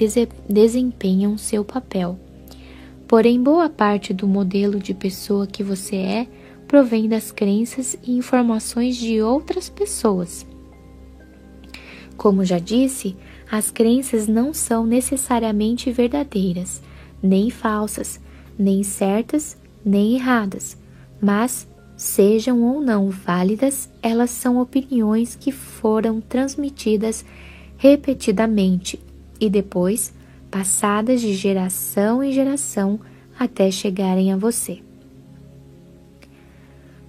desempenham 0.50 1.38
seu 1.38 1.64
papel. 1.64 2.20
Porém, 3.08 3.42
boa 3.42 3.70
parte 3.70 4.14
do 4.14 4.28
modelo 4.28 4.80
de 4.80 4.94
pessoa 4.94 5.48
que 5.48 5.64
você 5.64 5.96
é 5.96 6.28
provém 6.68 7.08
das 7.08 7.32
crenças 7.32 7.98
e 8.04 8.12
informações 8.18 8.98
de 8.98 9.22
outras 9.22 9.70
pessoas. 9.70 10.46
Como 12.18 12.44
já 12.44 12.60
disse, 12.60 13.16
as 13.50 13.72
crenças 13.72 14.28
não 14.28 14.54
são 14.54 14.86
necessariamente 14.86 15.92
verdadeiras, 15.92 16.82
nem 17.22 17.50
falsas, 17.50 18.20
nem 18.58 18.84
certas 18.84 19.58
nem 19.88 20.16
erradas, 20.16 20.78
mas, 21.22 21.68
sejam 21.98 22.64
ou 22.64 22.80
não 22.80 23.10
válidas, 23.10 23.90
elas 24.04 24.30
são 24.30 24.62
opiniões 24.62 25.36
que 25.36 25.52
foram 25.52 26.22
transmitidas 26.22 27.26
repetidamente 27.78 29.00
e 29.40 29.50
depois 29.50 30.14
passadas 30.50 31.20
de 31.20 31.34
geração 31.34 32.24
em 32.24 32.32
geração 32.32 33.00
até 33.38 33.70
chegarem 33.70 34.32
a 34.32 34.38
você. 34.38 34.80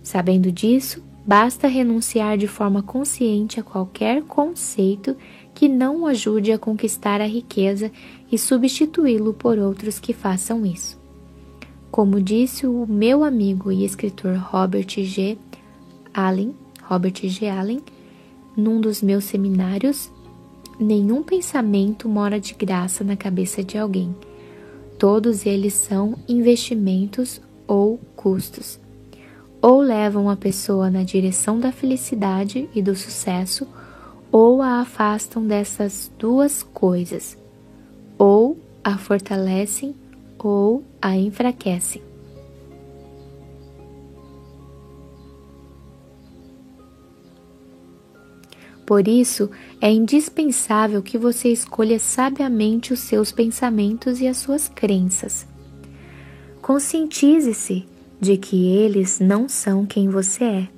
Sabendo 0.03 0.51
disso, 0.51 1.03
basta 1.27 1.69
renunciar 1.69 2.39
de 2.39 2.47
forma 2.47 2.83
consciente 2.83 3.61
a 3.61 3.63
qualquer 3.63 4.23
conceito 4.23 5.15
que 5.55 5.69
não 5.69 6.03
o 6.03 6.07
ajude 6.07 6.51
a 6.51 6.59
conquistar 6.59 7.21
a 7.21 7.27
riqueza 7.27 7.93
e 8.33 8.39
substituí-lo 8.39 9.35
por 9.35 9.59
outros 9.59 10.01
que 10.01 10.15
façam 10.15 10.65
isso. 10.65 10.98
Como 11.99 12.21
disse 12.21 12.65
o 12.65 12.87
meu 12.87 13.25
amigo 13.25 13.73
e 13.73 13.85
escritor 13.85 14.37
Robert 14.37 14.87
G. 14.89 15.37
Allen, 16.15 16.55
Robert 16.85 17.17
G. 17.25 17.49
Allen, 17.49 17.81
num 18.57 18.81
dos 18.81 19.03
meus 19.03 19.25
seminários, 19.25 20.09
nenhum 20.79 21.25
pensamento 21.25 22.09
mora 22.09 22.39
de 22.39 22.55
graça 22.55 23.03
na 23.03 23.17
cabeça 23.17 23.65
de 23.65 23.77
alguém. 23.77 24.15
Todos 24.97 25.45
eles 25.45 25.75
são 25.75 26.15
investimentos 26.29 27.41
ou 27.67 27.99
custos. 28.15 28.79
Ou 29.61 29.81
levam 29.81 30.31
a 30.31 30.37
pessoa 30.37 30.89
na 30.89 31.03
direção 31.03 31.59
da 31.59 31.73
felicidade 31.73 32.71
e 32.77 32.81
do 32.81 32.95
sucesso, 32.95 33.67
ou 34.31 34.63
a 34.63 34.83
afastam 34.83 35.45
dessas 35.45 36.13
duas 36.17 36.63
coisas, 36.63 37.37
ou 38.17 38.57
a 38.85 38.97
fortalecem 38.97 39.97
ou 40.47 40.85
a 41.01 41.17
enfraquece. 41.17 42.03
Por 48.87 49.07
isso, 49.07 49.51
é 49.81 49.91
indispensável 49.93 51.03
que 51.03 51.19
você 51.19 51.51
escolha 51.51 51.99
sabiamente 51.99 52.93
os 52.93 53.01
seus 53.01 53.31
pensamentos 53.31 54.21
e 54.21 54.27
as 54.27 54.39
suas 54.39 54.67
crenças. 54.67 55.47
Conscientize-se 56.63 57.87
de 58.21 58.37
que 58.39 58.67
eles 58.67 59.21
não 59.21 59.49
são 59.49 59.85
quem 59.85 60.09
você 60.09 60.45
é, 60.45 60.69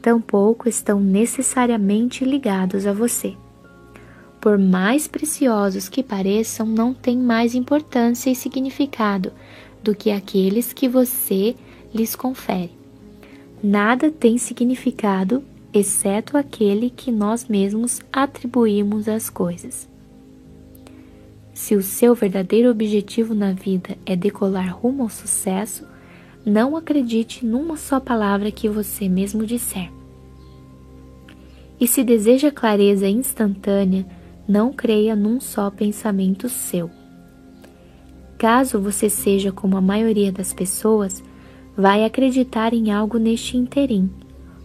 tampouco 0.00 0.68
estão 0.68 1.00
necessariamente 1.00 2.24
ligados 2.24 2.86
a 2.86 2.92
você 2.92 3.36
por 4.40 4.58
mais 4.58 5.06
preciosos 5.06 5.88
que 5.88 6.02
pareçam, 6.02 6.66
não 6.66 6.94
têm 6.94 7.18
mais 7.18 7.54
importância 7.54 8.30
e 8.30 8.34
significado 8.34 9.32
do 9.82 9.94
que 9.94 10.10
aqueles 10.10 10.72
que 10.72 10.88
você 10.88 11.54
lhes 11.94 12.16
confere. 12.16 12.70
Nada 13.62 14.10
tem 14.10 14.38
significado 14.38 15.44
exceto 15.72 16.36
aquele 16.36 16.90
que 16.90 17.12
nós 17.12 17.46
mesmos 17.46 18.00
atribuímos 18.12 19.08
às 19.08 19.28
coisas. 19.28 19.88
Se 21.52 21.76
o 21.76 21.82
seu 21.82 22.14
verdadeiro 22.14 22.70
objetivo 22.70 23.34
na 23.34 23.52
vida 23.52 23.98
é 24.06 24.16
decolar 24.16 24.74
rumo 24.74 25.02
ao 25.02 25.10
sucesso, 25.10 25.86
não 26.44 26.76
acredite 26.76 27.44
numa 27.44 27.76
só 27.76 28.00
palavra 28.00 28.50
que 28.50 28.68
você 28.68 29.08
mesmo 29.08 29.44
disser. 29.44 29.90
E 31.78 31.86
se 31.86 32.02
deseja 32.02 32.50
clareza 32.50 33.06
instantânea, 33.06 34.06
não 34.50 34.72
creia 34.72 35.14
num 35.14 35.40
só 35.40 35.70
pensamento 35.70 36.48
seu. 36.48 36.90
Caso 38.36 38.80
você 38.80 39.08
seja 39.08 39.52
como 39.52 39.76
a 39.76 39.80
maioria 39.80 40.32
das 40.32 40.52
pessoas, 40.52 41.22
vai 41.76 42.04
acreditar 42.04 42.74
em 42.74 42.90
algo 42.90 43.16
neste 43.16 43.56
interim. 43.56 44.10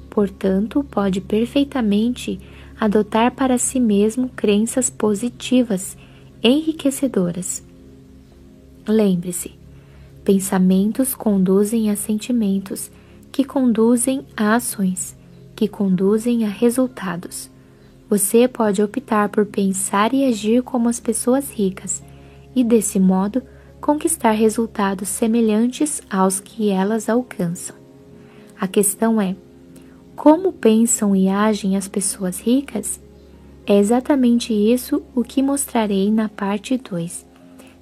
Portanto, 0.09 0.83
pode 0.83 1.21
perfeitamente 1.21 2.39
adotar 2.79 3.35
para 3.35 3.59
si 3.59 3.79
mesmo 3.79 4.29
crenças 4.35 4.89
positivas, 4.89 5.95
enriquecedoras. 6.43 7.63
Lembre-se, 8.87 9.51
pensamentos 10.23 11.13
conduzem 11.13 11.91
a 11.91 11.95
sentimentos, 11.95 12.89
que 13.31 13.43
conduzem 13.43 14.25
a 14.35 14.55
ações, 14.55 15.15
que 15.55 15.67
conduzem 15.67 16.43
a 16.43 16.49
resultados. 16.49 17.53
Você 18.15 18.47
pode 18.47 18.81
optar 18.81 19.27
por 19.27 19.45
pensar 19.45 20.13
e 20.13 20.23
agir 20.23 20.63
como 20.63 20.87
as 20.87 21.01
pessoas 21.01 21.51
ricas 21.51 22.01
e, 22.55 22.63
desse 22.63 22.97
modo, 22.97 23.43
conquistar 23.81 24.31
resultados 24.31 25.09
semelhantes 25.09 26.01
aos 26.09 26.39
que 26.39 26.69
elas 26.69 27.09
alcançam. 27.09 27.75
A 28.57 28.69
questão 28.69 29.19
é: 29.19 29.35
como 30.15 30.53
pensam 30.53 31.13
e 31.13 31.27
agem 31.27 31.75
as 31.75 31.89
pessoas 31.89 32.39
ricas? 32.39 33.01
É 33.67 33.77
exatamente 33.77 34.53
isso 34.53 35.03
o 35.13 35.21
que 35.21 35.43
mostrarei 35.43 36.09
na 36.09 36.29
parte 36.29 36.77
2. 36.77 37.25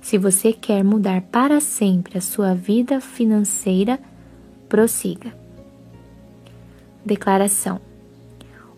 Se 0.01 0.17
você 0.17 0.51
quer 0.51 0.83
mudar 0.83 1.21
para 1.21 1.59
sempre 1.59 2.17
a 2.17 2.21
sua 2.21 2.55
vida 2.55 2.99
financeira, 2.99 3.99
prossiga. 4.67 5.31
Declaração 7.05 7.92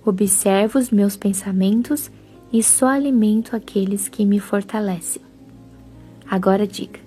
Observo 0.05 0.77
os 0.77 0.91
meus 0.91 1.17
pensamentos 1.17 2.11
e 2.53 2.61
só 2.61 2.87
alimento 2.87 3.55
aqueles 3.55 4.07
que 4.07 4.23
me 4.25 4.39
fortalecem. 4.39 5.21
Agora 6.29 6.67
diga: 6.67 6.99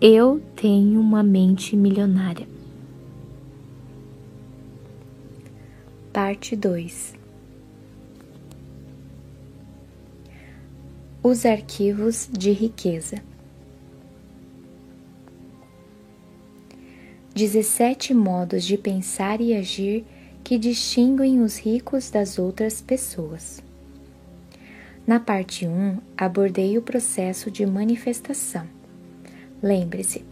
eu 0.00 0.40
tenho 0.56 0.98
uma 0.98 1.22
mente 1.22 1.76
milionária. 1.76 2.48
Parte 6.10 6.56
2 6.56 7.14
Os 11.22 11.44
arquivos 11.44 12.30
de 12.32 12.50
riqueza. 12.50 13.22
17 17.34 18.14
modos 18.14 18.64
de 18.64 18.78
pensar 18.78 19.38
e 19.42 19.54
agir 19.54 20.06
que 20.50 20.58
distinguem 20.58 21.42
os 21.42 21.58
ricos 21.58 22.10
das 22.10 22.36
outras 22.36 22.82
pessoas. 22.82 23.62
Na 25.06 25.20
parte 25.20 25.64
1, 25.64 25.98
abordei 26.16 26.76
o 26.76 26.82
processo 26.82 27.52
de 27.52 27.64
manifestação. 27.64 28.66
Lembre-se, 29.62 30.24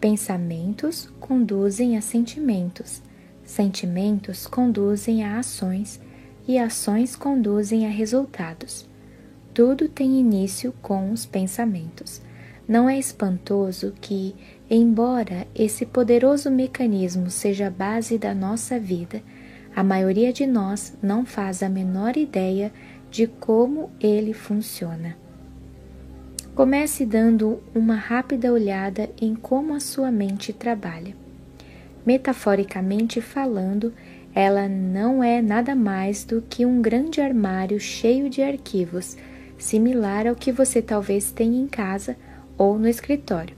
pensamentos 0.00 1.12
conduzem 1.20 1.98
a 1.98 2.00
sentimentos, 2.00 3.02
sentimentos 3.44 4.46
conduzem 4.46 5.24
a 5.24 5.38
ações, 5.38 6.00
e 6.48 6.58
ações 6.58 7.14
conduzem 7.14 7.86
a 7.86 7.90
resultados. 7.90 8.88
Tudo 9.52 9.90
tem 9.90 10.18
início 10.18 10.72
com 10.80 11.12
os 11.12 11.26
pensamentos. 11.26 12.22
Não 12.66 12.88
é 12.88 12.98
espantoso 12.98 13.92
que, 14.00 14.34
embora 14.70 15.46
esse 15.54 15.84
poderoso 15.84 16.50
mecanismo 16.50 17.28
seja 17.28 17.66
a 17.66 17.70
base 17.70 18.16
da 18.16 18.34
nossa 18.34 18.80
vida, 18.80 19.22
a 19.74 19.84
maioria 19.84 20.32
de 20.32 20.46
nós 20.46 20.94
não 21.02 21.24
faz 21.24 21.62
a 21.62 21.68
menor 21.68 22.16
ideia 22.16 22.72
de 23.10 23.26
como 23.26 23.90
ele 24.00 24.32
funciona. 24.32 25.16
Comece 26.54 27.06
dando 27.06 27.62
uma 27.74 27.94
rápida 27.94 28.52
olhada 28.52 29.08
em 29.20 29.34
como 29.34 29.74
a 29.74 29.80
sua 29.80 30.10
mente 30.10 30.52
trabalha. 30.52 31.14
Metaforicamente 32.04 33.20
falando, 33.20 33.92
ela 34.34 34.68
não 34.68 35.22
é 35.22 35.40
nada 35.40 35.74
mais 35.74 36.24
do 36.24 36.42
que 36.42 36.66
um 36.66 36.82
grande 36.82 37.20
armário 37.20 37.80
cheio 37.80 38.28
de 38.28 38.42
arquivos, 38.42 39.16
similar 39.58 40.26
ao 40.26 40.34
que 40.34 40.52
você 40.52 40.82
talvez 40.82 41.30
tenha 41.30 41.60
em 41.60 41.66
casa 41.66 42.16
ou 42.58 42.78
no 42.78 42.88
escritório. 42.88 43.56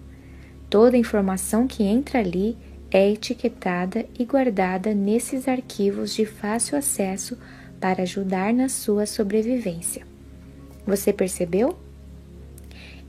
Toda 0.68 0.96
informação 0.96 1.66
que 1.66 1.82
entra 1.82 2.20
ali 2.20 2.56
é 2.92 3.10
etiquetada 3.10 4.04
e 4.18 4.24
guardada 4.24 4.92
nesses 4.92 5.48
arquivos 5.48 6.14
de 6.14 6.26
fácil 6.26 6.76
acesso 6.76 7.38
para 7.80 8.02
ajudar 8.02 8.52
na 8.52 8.68
sua 8.68 9.06
sobrevivência. 9.06 10.06
Você 10.86 11.12
percebeu? 11.12 11.78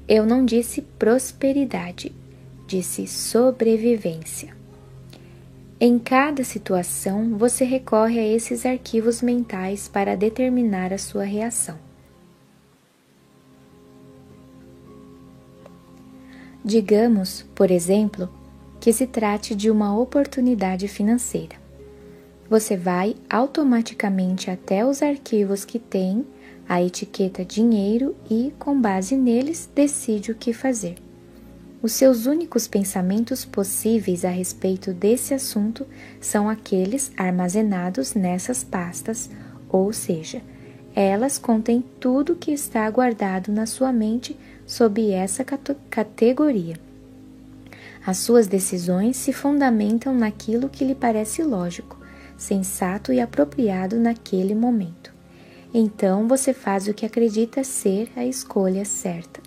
Eu 0.07 0.25
não 0.25 0.45
disse 0.45 0.81
prosperidade, 0.81 2.15
disse 2.65 3.05
sobrevivência. 3.07 4.55
Em 5.79 5.99
cada 5.99 6.45
situação, 6.45 7.37
você 7.37 7.65
recorre 7.65 8.19
a 8.19 8.25
esses 8.25 8.65
arquivos 8.65 9.21
mentais 9.21 9.89
para 9.89 10.15
determinar 10.15 10.93
a 10.93 10.97
sua 10.97 11.25
reação. 11.25 11.77
Digamos, 16.63 17.45
por 17.53 17.69
exemplo, 17.69 18.29
que 18.83 18.91
se 18.91 19.07
trate 19.07 19.55
de 19.55 19.71
uma 19.71 19.97
oportunidade 19.97 20.89
financeira. 20.89 21.55
Você 22.49 22.75
vai 22.75 23.15
automaticamente 23.29 24.51
até 24.51 24.85
os 24.85 25.01
arquivos 25.01 25.63
que 25.63 25.79
têm 25.79 26.25
a 26.67 26.83
etiqueta 26.83 27.45
dinheiro 27.45 28.13
e, 28.29 28.53
com 28.59 28.77
base 28.77 29.15
neles, 29.15 29.69
decide 29.73 30.33
o 30.33 30.35
que 30.35 30.51
fazer. 30.51 30.95
Os 31.81 31.93
seus 31.93 32.25
únicos 32.25 32.67
pensamentos 32.67 33.45
possíveis 33.45 34.25
a 34.25 34.29
respeito 34.29 34.91
desse 34.91 35.33
assunto 35.33 35.87
são 36.19 36.49
aqueles 36.49 37.09
armazenados 37.15 38.13
nessas 38.13 38.65
pastas, 38.65 39.29
ou 39.69 39.93
seja, 39.93 40.41
elas 40.93 41.37
contêm 41.37 41.81
tudo 42.01 42.35
que 42.35 42.51
está 42.51 42.89
guardado 42.89 43.49
na 43.49 43.65
sua 43.65 43.93
mente 43.93 44.37
sob 44.67 45.09
essa 45.09 45.45
categoria. 45.89 46.75
As 48.05 48.17
suas 48.17 48.47
decisões 48.47 49.15
se 49.15 49.31
fundamentam 49.31 50.13
naquilo 50.13 50.67
que 50.67 50.83
lhe 50.83 50.93
parece 50.93 51.41
lógico, 51.41 51.97
sensato 52.37 53.13
e 53.13 53.21
apropriado 53.21 53.97
naquele 53.97 54.53
momento. 54.53 55.13
Então 55.73 56.27
você 56.27 56.53
faz 56.53 56.87
o 56.87 56.93
que 56.93 57.05
acredita 57.05 57.63
ser 57.63 58.11
a 58.15 58.25
escolha 58.25 58.83
certa. 58.83 59.41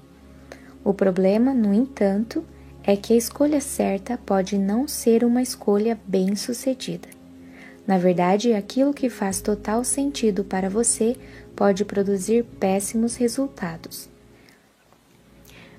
O 0.83 0.95
problema, 0.95 1.53
no 1.53 1.74
entanto, 1.74 2.43
é 2.83 2.97
que 2.97 3.12
a 3.12 3.16
escolha 3.16 3.61
certa 3.61 4.16
pode 4.16 4.57
não 4.57 4.89
ser 4.89 5.23
uma 5.23 5.43
escolha 5.43 5.99
bem-sucedida. 6.07 7.09
Na 7.87 7.99
verdade, 7.99 8.53
aquilo 8.53 8.95
que 8.95 9.11
faz 9.11 9.41
total 9.41 9.85
sentido 9.85 10.43
para 10.43 10.70
você 10.70 11.16
pode 11.55 11.85
produzir 11.85 12.45
péssimos 12.59 13.16
resultados. 13.16 14.09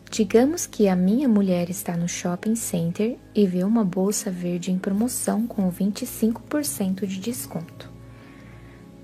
Digamos 0.09 0.65
que 0.65 0.87
a 0.87 0.95
minha 0.95 1.27
mulher 1.27 1.69
está 1.69 1.95
no 1.97 2.07
shopping 2.07 2.55
center 2.55 3.17
e 3.35 3.45
vê 3.45 3.63
uma 3.63 3.83
bolsa 3.83 4.31
verde 4.31 4.71
em 4.71 4.77
promoção 4.79 5.45
com 5.45 5.69
25% 5.69 7.05
de 7.05 7.19
desconto. 7.19 7.91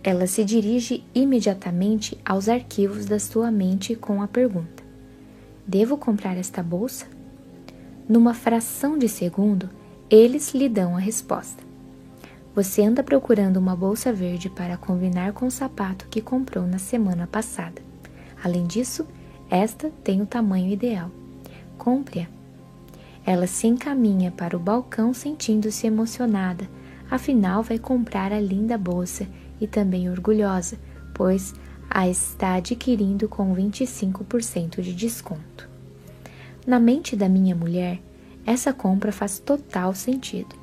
Ela 0.01 0.25
se 0.27 0.43
dirige 0.43 1.03
imediatamente 1.13 2.17
aos 2.25 2.47
arquivos 2.47 3.05
da 3.05 3.19
sua 3.19 3.51
mente 3.51 3.95
com 3.95 4.21
a 4.21 4.27
pergunta: 4.27 4.83
Devo 5.67 5.97
comprar 5.97 6.37
esta 6.37 6.63
bolsa? 6.63 7.05
Numa 8.07 8.33
fração 8.33 8.97
de 8.97 9.07
segundo, 9.07 9.69
eles 10.09 10.53
lhe 10.53 10.67
dão 10.67 10.95
a 10.95 10.99
resposta. 10.99 11.63
Você 12.55 12.81
anda 12.81 13.03
procurando 13.03 13.57
uma 13.57 13.75
bolsa 13.75 14.11
verde 14.11 14.49
para 14.49 14.77
combinar 14.77 15.33
com 15.33 15.47
o 15.47 15.51
sapato 15.51 16.07
que 16.09 16.21
comprou 16.21 16.65
na 16.65 16.77
semana 16.77 17.27
passada. 17.27 17.81
Além 18.43 18.65
disso, 18.67 19.07
esta 19.53 19.91
tem 20.03 20.19
o 20.19 20.25
tamanho 20.25 20.73
ideal. 20.73 21.11
Compre-a. 21.77 22.27
Ela 23.23 23.45
se 23.45 23.67
encaminha 23.67 24.31
para 24.31 24.57
o 24.57 24.59
balcão 24.59 25.13
sentindo-se 25.13 25.85
emocionada, 25.85 26.67
afinal 27.07 27.61
vai 27.61 27.77
comprar 27.77 28.33
a 28.33 28.39
linda 28.39 28.79
bolsa 28.79 29.27
e 29.61 29.67
também 29.67 30.09
orgulhosa, 30.09 30.79
pois 31.13 31.53
a 31.87 32.09
está 32.09 32.55
adquirindo 32.55 33.29
com 33.29 33.55
25% 33.55 34.81
de 34.81 34.91
desconto. 34.91 35.69
Na 36.65 36.79
mente 36.79 37.15
da 37.15 37.29
minha 37.29 37.55
mulher, 37.55 38.01
essa 38.47 38.73
compra 38.73 39.11
faz 39.11 39.37
total 39.37 39.93
sentido. 39.93 40.55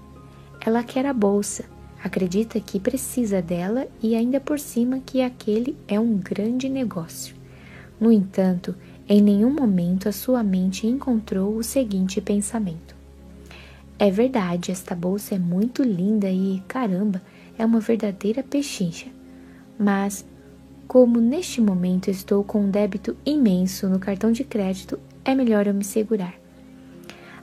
Ela 0.61 0.83
quer 0.83 1.07
a 1.07 1.12
bolsa, 1.12 1.65
acredita 2.03 2.59
que 2.59 2.81
precisa 2.81 3.41
dela 3.41 3.87
e 4.03 4.17
ainda 4.17 4.41
por 4.41 4.59
cima 4.59 4.99
que 4.99 5.23
aquele 5.23 5.77
é 5.87 6.01
um 6.01 6.17
grande 6.19 6.69
negócio. 6.69 7.40
No 8.01 8.10
entanto, 8.10 8.74
em 9.06 9.20
nenhum 9.20 9.52
momento 9.52 10.09
a 10.09 10.12
sua 10.12 10.43
mente 10.43 10.86
encontrou 10.86 11.55
o 11.55 11.62
seguinte 11.62 12.20
pensamento: 12.20 12.97
É 13.98 14.10
verdade, 14.10 14.70
esta 14.70 14.94
bolsa 14.94 15.35
é 15.35 15.39
muito 15.39 15.82
linda 15.82 16.31
e, 16.31 16.62
caramba, 16.66 17.20
é 17.59 17.66
uma 17.66 17.78
verdadeira 17.78 18.43
pechincha. 18.43 19.09
Mas, 19.78 20.24
como 20.89 21.20
neste 21.20 21.60
momento 21.60 22.09
estou 22.09 22.43
com 22.43 22.62
um 22.62 22.70
débito 22.70 23.16
imenso 23.24 23.89
no 23.89 23.98
cartão 23.98 24.32
de 24.32 24.44
crédito, 24.44 24.98
é 25.24 25.35
melhor 25.35 25.66
eu 25.66 25.74
me 25.74 25.85
segurar. 25.85 26.35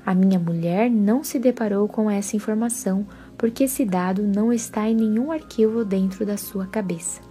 A 0.06 0.16
minha 0.16 0.40
mulher 0.40 0.90
não 0.90 1.24
se 1.24 1.38
deparou 1.38 1.88
com 1.88 2.10
essa 2.10 2.36
informação 2.36 3.06
porque 3.38 3.66
esse 3.66 3.86
dado 3.86 4.24
não 4.24 4.52
está 4.52 4.90
em 4.90 4.96
nenhum 4.96 5.32
arquivo 5.32 5.86
dentro 5.86 6.26
da 6.26 6.38
sua 6.38 6.66
cabeça. 6.66 7.22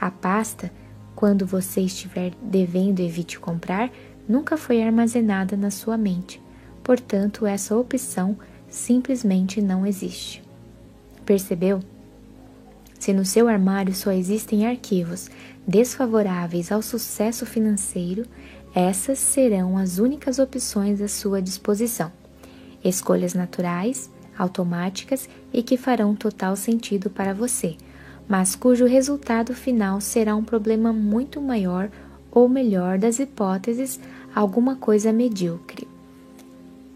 A 0.00 0.10
pasta 0.10 0.70
quando 1.20 1.44
você 1.44 1.82
estiver 1.82 2.32
devendo 2.40 3.00
evite 3.00 3.38
comprar, 3.38 3.92
nunca 4.26 4.56
foi 4.56 4.82
armazenada 4.82 5.54
na 5.54 5.70
sua 5.70 5.98
mente. 5.98 6.40
Portanto, 6.82 7.44
essa 7.44 7.76
opção 7.76 8.38
simplesmente 8.70 9.60
não 9.60 9.84
existe. 9.84 10.42
Percebeu? 11.26 11.80
Se 12.98 13.12
no 13.12 13.26
seu 13.26 13.48
armário 13.48 13.94
só 13.94 14.10
existem 14.12 14.66
arquivos 14.66 15.28
desfavoráveis 15.68 16.72
ao 16.72 16.80
sucesso 16.80 17.44
financeiro, 17.44 18.24
essas 18.74 19.18
serão 19.18 19.76
as 19.76 19.98
únicas 19.98 20.38
opções 20.38 21.02
à 21.02 21.08
sua 21.08 21.42
disposição. 21.42 22.10
Escolhas 22.82 23.34
naturais, 23.34 24.10
automáticas 24.38 25.28
e 25.52 25.62
que 25.62 25.76
farão 25.76 26.16
total 26.16 26.56
sentido 26.56 27.10
para 27.10 27.34
você 27.34 27.76
mas 28.30 28.54
cujo 28.54 28.86
resultado 28.86 29.52
final 29.52 30.00
será 30.00 30.36
um 30.36 30.44
problema 30.44 30.92
muito 30.92 31.42
maior 31.42 31.90
ou 32.30 32.48
melhor 32.48 32.96
das 32.96 33.18
hipóteses, 33.18 33.98
alguma 34.32 34.76
coisa 34.76 35.12
medíocre. 35.12 35.88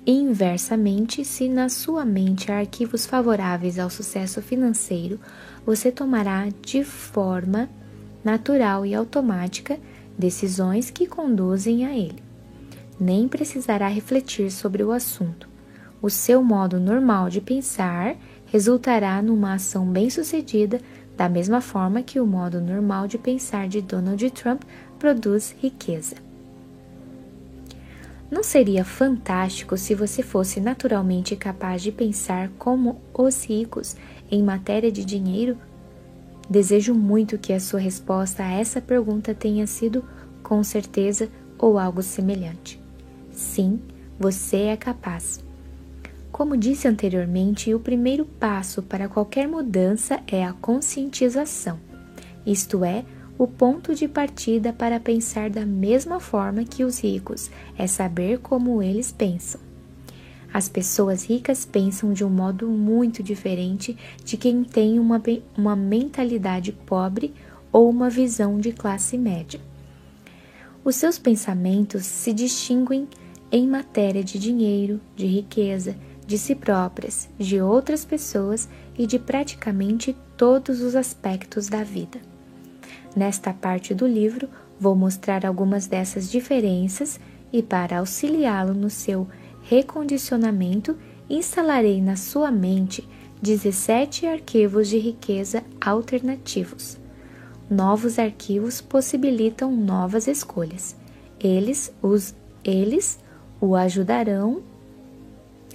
Inversamente, 0.07 1.25
se 1.25 1.49
na 1.49 1.69
sua 1.69 2.05
mente 2.05 2.53
há 2.53 2.59
arquivos 2.59 3.05
favoráveis 3.05 3.81
ao 3.81 3.91
sucesso 3.91 4.41
financeiro, 4.41 5.19
você 5.67 5.91
tomará 5.91 6.47
de 6.63 6.85
forma 6.85 7.69
natural 8.23 8.87
e 8.87 8.95
automática 8.95 9.77
decisões 10.17 10.89
que 10.89 11.05
conduzem 11.05 11.85
a 11.85 11.97
ele. 11.97 12.23
Nem 13.01 13.27
precisará 13.27 13.89
refletir 13.89 14.53
sobre 14.53 14.85
o 14.85 14.93
assunto. 14.93 15.49
O 16.01 16.09
seu 16.09 16.45
modo 16.45 16.79
normal 16.79 17.29
de 17.29 17.41
pensar 17.41 18.15
resultará 18.47 19.21
numa 19.21 19.55
ação 19.55 19.85
bem-sucedida 19.87 20.81
da 21.17 21.29
mesma 21.29 21.61
forma 21.61 22.03
que 22.03 22.19
o 22.19 22.27
modo 22.27 22.61
normal 22.61 23.07
de 23.07 23.19
pensar 23.19 23.69
de 23.69 23.81
Donald 23.81 24.31
Trump 24.31 24.63
produz 24.99 25.55
riqueza. 25.61 26.17
Não 28.31 28.43
seria 28.43 28.85
fantástico 28.85 29.77
se 29.77 29.95
você 29.95 30.23
fosse 30.23 30.59
naturalmente 30.59 31.37
capaz 31.37 31.83
de 31.83 31.93
pensar 31.93 32.51
como 32.59 33.01
os 33.13 33.45
ricos 33.45 33.97
em 34.31 34.43
matéria 34.43 34.91
de 34.91 35.05
dinheiro? 35.05 35.57
Desejo 36.49 36.95
muito 36.95 37.39
que 37.39 37.53
a 37.53 37.61
sua 37.61 37.79
resposta 37.79 38.43
a 38.43 38.51
essa 38.51 38.81
pergunta 38.81 39.35
tenha 39.35 39.67
sido 39.67 40.05
com 40.43 40.65
certeza 40.65 41.29
ou 41.59 41.79
algo 41.79 42.03
semelhante. 42.03 42.81
Sim, 43.31 43.81
você 44.19 44.57
é 44.63 44.77
capaz. 44.77 45.44
Como 46.35 46.57
disse 46.57 46.89
anteriormente, 46.89 47.73
o 47.73 47.79
primeiro 47.79 48.25
passo 48.25 48.83
para 48.83 49.09
qualquer 49.09 49.47
mudança 49.47 50.21
é 50.27 50.45
a 50.45 50.53
conscientização. 50.53 51.79
isto 52.45 52.85
é, 52.85 53.05
o 53.39 53.47
ponto 53.47 53.95
de 53.95 54.09
partida 54.09 54.73
para 54.73 54.99
pensar 54.99 55.49
da 55.49 55.65
mesma 55.65 56.19
forma 56.19 56.65
que 56.65 56.83
os 56.83 56.99
ricos 56.99 57.53
é 57.79 57.87
saber 57.87 58.41
como 58.41 58.83
eles 58.83 59.13
pensam. 59.13 59.61
As 60.53 60.69
pessoas 60.69 61.23
ricas 61.25 61.65
pensam 61.65 62.13
de 62.13 62.25
um 62.25 62.31
modo 62.31 62.67
muito 62.67 63.23
diferente 63.23 63.97
de 64.25 64.37
quem 64.37 64.65
tem 64.65 64.99
uma, 64.99 65.23
uma 65.57 65.77
mentalidade 65.77 66.73
pobre 66.73 67.33
ou 67.71 67.89
uma 67.89 68.11
visão 68.11 68.59
de 68.59 68.73
classe 68.73 69.17
média. 69.17 69.61
Os 70.85 70.97
seus 70.97 71.17
pensamentos 71.17 72.05
se 72.05 72.33
distinguem 72.33 73.07
em 73.53 73.69
matéria 73.69 74.25
de 74.25 74.37
dinheiro, 74.37 75.01
de 75.15 75.27
riqueza, 75.27 75.97
de 76.27 76.39
si 76.39 76.55
próprias, 76.55 77.29
de 77.39 77.61
outras 77.61 78.05
pessoas 78.05 78.69
e 78.97 79.07
de 79.07 79.19
praticamente 79.19 80.17
todos 80.37 80.81
os 80.81 80.95
aspectos 80.97 81.69
da 81.69 81.83
vida. 81.83 82.19
Nesta 83.15 83.53
parte 83.53 83.95
do 83.95 84.07
livro, 84.07 84.49
vou 84.79 84.97
mostrar 84.97 85.47
algumas 85.47 85.87
dessas 85.87 86.31
diferenças 86.31 87.21
e, 87.53 87.63
para 87.63 87.99
auxiliá-lo 87.99 88.75
no 88.75 88.91
seu 88.91 89.29
recondicionamento, 89.63 90.97
instalarei 91.29 92.01
na 92.01 92.17
sua 92.17 92.51
mente 92.51 93.09
17 93.41 94.27
arquivos 94.27 94.89
de 94.89 94.99
riqueza 94.99 95.63
alternativos. 95.81 96.99
Novos 97.71 98.19
arquivos 98.19 98.81
possibilitam 98.81 99.75
novas 99.75 100.27
escolhas. 100.27 100.97
Eles, 101.39 101.93
os, 102.03 102.35
eles 102.65 103.19
o 103.61 103.75
ajudarão 103.75 104.63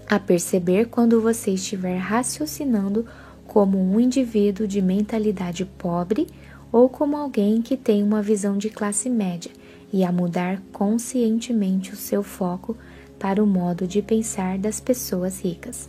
a 0.09 0.19
perceber 0.19 0.87
quando 0.87 1.21
você 1.21 1.51
estiver 1.51 1.97
raciocinando 1.97 3.05
como 3.45 3.79
um 3.79 3.99
indivíduo 3.99 4.67
de 4.67 4.81
mentalidade 4.81 5.63
pobre 5.65 6.27
ou 6.71 6.89
como 6.89 7.15
alguém 7.15 7.61
que 7.61 7.77
tem 7.77 8.01
uma 8.01 8.21
visão 8.21 8.57
de 8.57 8.69
classe 8.69 9.09
média 9.09 9.51
e 9.93 10.03
a 10.03 10.11
mudar 10.11 10.61
conscientemente 10.71 11.93
o 11.93 11.95
seu 11.95 12.23
foco 12.23 12.75
para 13.19 13.43
o 13.43 13.47
modo 13.47 13.85
de 13.85 14.01
pensar 14.01 14.57
das 14.57 14.79
pessoas 14.79 15.41
ricas. 15.41 15.87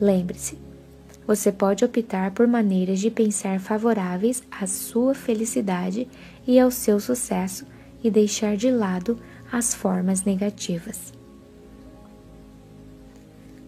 Lembre-se, 0.00 0.58
você 1.26 1.50
pode 1.50 1.84
optar 1.84 2.30
por 2.30 2.46
maneiras 2.46 3.00
de 3.00 3.10
pensar 3.10 3.58
favoráveis 3.58 4.42
à 4.50 4.66
sua 4.66 5.14
felicidade 5.14 6.08
e 6.46 6.58
ao 6.58 6.70
seu 6.70 7.00
sucesso 7.00 7.66
e 8.02 8.10
deixar 8.10 8.56
de 8.56 8.70
lado 8.70 9.18
as 9.50 9.74
formas 9.74 10.22
negativas. 10.24 11.15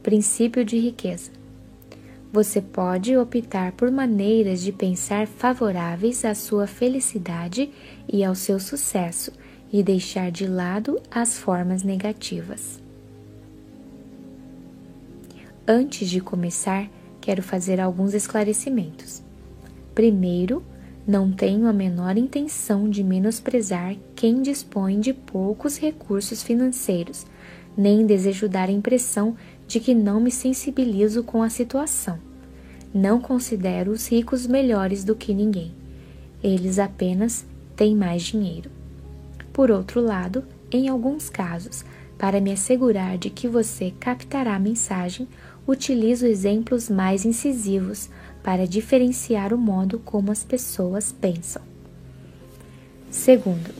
Princípio 0.08 0.64
de 0.64 0.78
riqueza. 0.78 1.30
Você 2.32 2.62
pode 2.62 3.14
optar 3.14 3.72
por 3.72 3.90
maneiras 3.90 4.62
de 4.62 4.72
pensar 4.72 5.26
favoráveis 5.26 6.24
à 6.24 6.34
sua 6.34 6.66
felicidade 6.66 7.68
e 8.10 8.24
ao 8.24 8.34
seu 8.34 8.58
sucesso 8.58 9.30
e 9.70 9.82
deixar 9.82 10.30
de 10.30 10.46
lado 10.46 10.98
as 11.10 11.36
formas 11.36 11.82
negativas. 11.82 12.80
Antes 15.66 16.08
de 16.08 16.22
começar, 16.22 16.88
quero 17.20 17.42
fazer 17.42 17.78
alguns 17.78 18.14
esclarecimentos. 18.14 19.22
Primeiro, 19.94 20.64
não 21.06 21.30
tenho 21.30 21.66
a 21.66 21.72
menor 21.74 22.16
intenção 22.16 22.88
de 22.88 23.04
menosprezar 23.04 23.94
quem 24.16 24.40
dispõe 24.40 25.00
de 25.00 25.12
poucos 25.12 25.76
recursos 25.76 26.42
financeiros, 26.42 27.26
nem 27.76 28.06
desejo 28.06 28.48
dar 28.48 28.70
a 28.70 28.72
impressão 28.72 29.36
de 29.68 29.78
que 29.78 29.94
não 29.94 30.18
me 30.18 30.30
sensibilizo 30.30 31.22
com 31.22 31.42
a 31.42 31.50
situação. 31.50 32.18
Não 32.92 33.20
considero 33.20 33.92
os 33.92 34.08
ricos 34.08 34.46
melhores 34.46 35.04
do 35.04 35.14
que 35.14 35.34
ninguém. 35.34 35.72
Eles 36.42 36.78
apenas 36.78 37.44
têm 37.76 37.94
mais 37.94 38.22
dinheiro. 38.22 38.70
Por 39.52 39.70
outro 39.70 40.00
lado, 40.00 40.42
em 40.72 40.88
alguns 40.88 41.28
casos, 41.28 41.84
para 42.16 42.40
me 42.40 42.50
assegurar 42.50 43.18
de 43.18 43.28
que 43.28 43.46
você 43.46 43.92
captará 44.00 44.56
a 44.56 44.58
mensagem, 44.58 45.28
utilizo 45.66 46.26
exemplos 46.26 46.88
mais 46.88 47.26
incisivos 47.26 48.08
para 48.42 48.66
diferenciar 48.66 49.52
o 49.52 49.58
modo 49.58 49.98
como 49.98 50.32
as 50.32 50.42
pessoas 50.42 51.12
pensam. 51.12 51.60
Segundo, 53.10 53.74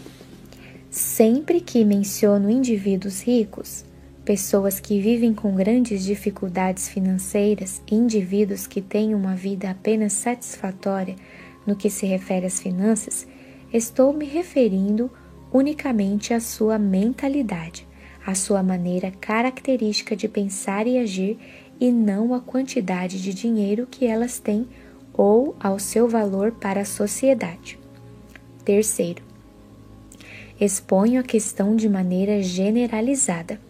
sempre 0.90 1.60
que 1.60 1.84
menciono 1.84 2.50
indivíduos 2.50 3.22
ricos, 3.22 3.84
pessoas 4.28 4.78
que 4.78 5.00
vivem 5.00 5.32
com 5.32 5.54
grandes 5.54 6.04
dificuldades 6.04 6.86
financeiras 6.86 7.80
e 7.90 7.94
indivíduos 7.94 8.66
que 8.66 8.82
têm 8.82 9.14
uma 9.14 9.34
vida 9.34 9.70
apenas 9.70 10.12
satisfatória 10.12 11.16
no 11.66 11.74
que 11.74 11.88
se 11.88 12.04
refere 12.04 12.44
às 12.44 12.60
finanças, 12.60 13.26
estou 13.72 14.12
me 14.12 14.26
referindo 14.26 15.10
unicamente 15.50 16.34
a 16.34 16.40
sua 16.40 16.78
mentalidade, 16.78 17.88
a 18.26 18.34
sua 18.34 18.62
maneira 18.62 19.10
característica 19.18 20.14
de 20.14 20.28
pensar 20.28 20.86
e 20.86 20.98
agir 20.98 21.38
e 21.80 21.90
não 21.90 22.34
a 22.34 22.40
quantidade 22.40 23.22
de 23.22 23.32
dinheiro 23.32 23.88
que 23.90 24.04
elas 24.04 24.38
têm 24.38 24.68
ou 25.14 25.56
ao 25.58 25.78
seu 25.78 26.06
valor 26.06 26.52
para 26.52 26.82
a 26.82 26.84
sociedade. 26.84 27.78
Terceiro, 28.62 29.22
exponho 30.60 31.18
a 31.18 31.24
questão 31.24 31.74
de 31.74 31.88
maneira 31.88 32.42
generalizada. 32.42 33.66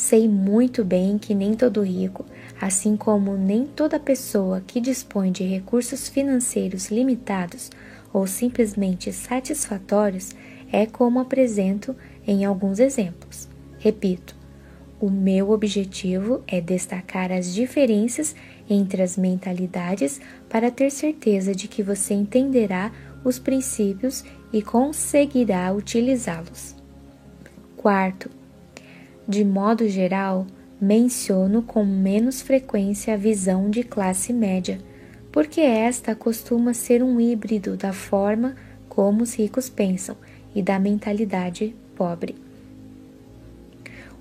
Sei 0.00 0.26
muito 0.26 0.82
bem 0.82 1.18
que 1.18 1.34
nem 1.34 1.52
todo 1.52 1.82
rico, 1.82 2.24
assim 2.58 2.96
como 2.96 3.36
nem 3.36 3.66
toda 3.66 4.00
pessoa 4.00 4.62
que 4.66 4.80
dispõe 4.80 5.30
de 5.30 5.44
recursos 5.44 6.08
financeiros 6.08 6.90
limitados 6.90 7.70
ou 8.10 8.26
simplesmente 8.26 9.12
satisfatórios, 9.12 10.30
é 10.72 10.86
como 10.86 11.20
apresento 11.20 11.94
em 12.26 12.46
alguns 12.46 12.78
exemplos. 12.78 13.46
Repito, 13.78 14.34
o 14.98 15.10
meu 15.10 15.50
objetivo 15.50 16.42
é 16.46 16.62
destacar 16.62 17.30
as 17.30 17.52
diferenças 17.52 18.34
entre 18.70 19.02
as 19.02 19.18
mentalidades 19.18 20.18
para 20.48 20.70
ter 20.70 20.90
certeza 20.90 21.54
de 21.54 21.68
que 21.68 21.82
você 21.82 22.14
entenderá 22.14 22.90
os 23.22 23.38
princípios 23.38 24.24
e 24.50 24.62
conseguirá 24.62 25.70
utilizá-los. 25.74 26.74
Quarto, 27.76 28.39
de 29.30 29.44
modo 29.44 29.88
geral, 29.88 30.44
menciono 30.80 31.62
com 31.62 31.84
menos 31.84 32.42
frequência 32.42 33.14
a 33.14 33.16
visão 33.16 33.70
de 33.70 33.84
classe 33.84 34.32
média, 34.32 34.80
porque 35.30 35.60
esta 35.60 36.16
costuma 36.16 36.74
ser 36.74 37.00
um 37.00 37.20
híbrido 37.20 37.76
da 37.76 37.92
forma 37.92 38.56
como 38.88 39.22
os 39.22 39.34
ricos 39.34 39.68
pensam 39.68 40.16
e 40.52 40.60
da 40.60 40.80
mentalidade 40.80 41.76
pobre. 41.94 42.34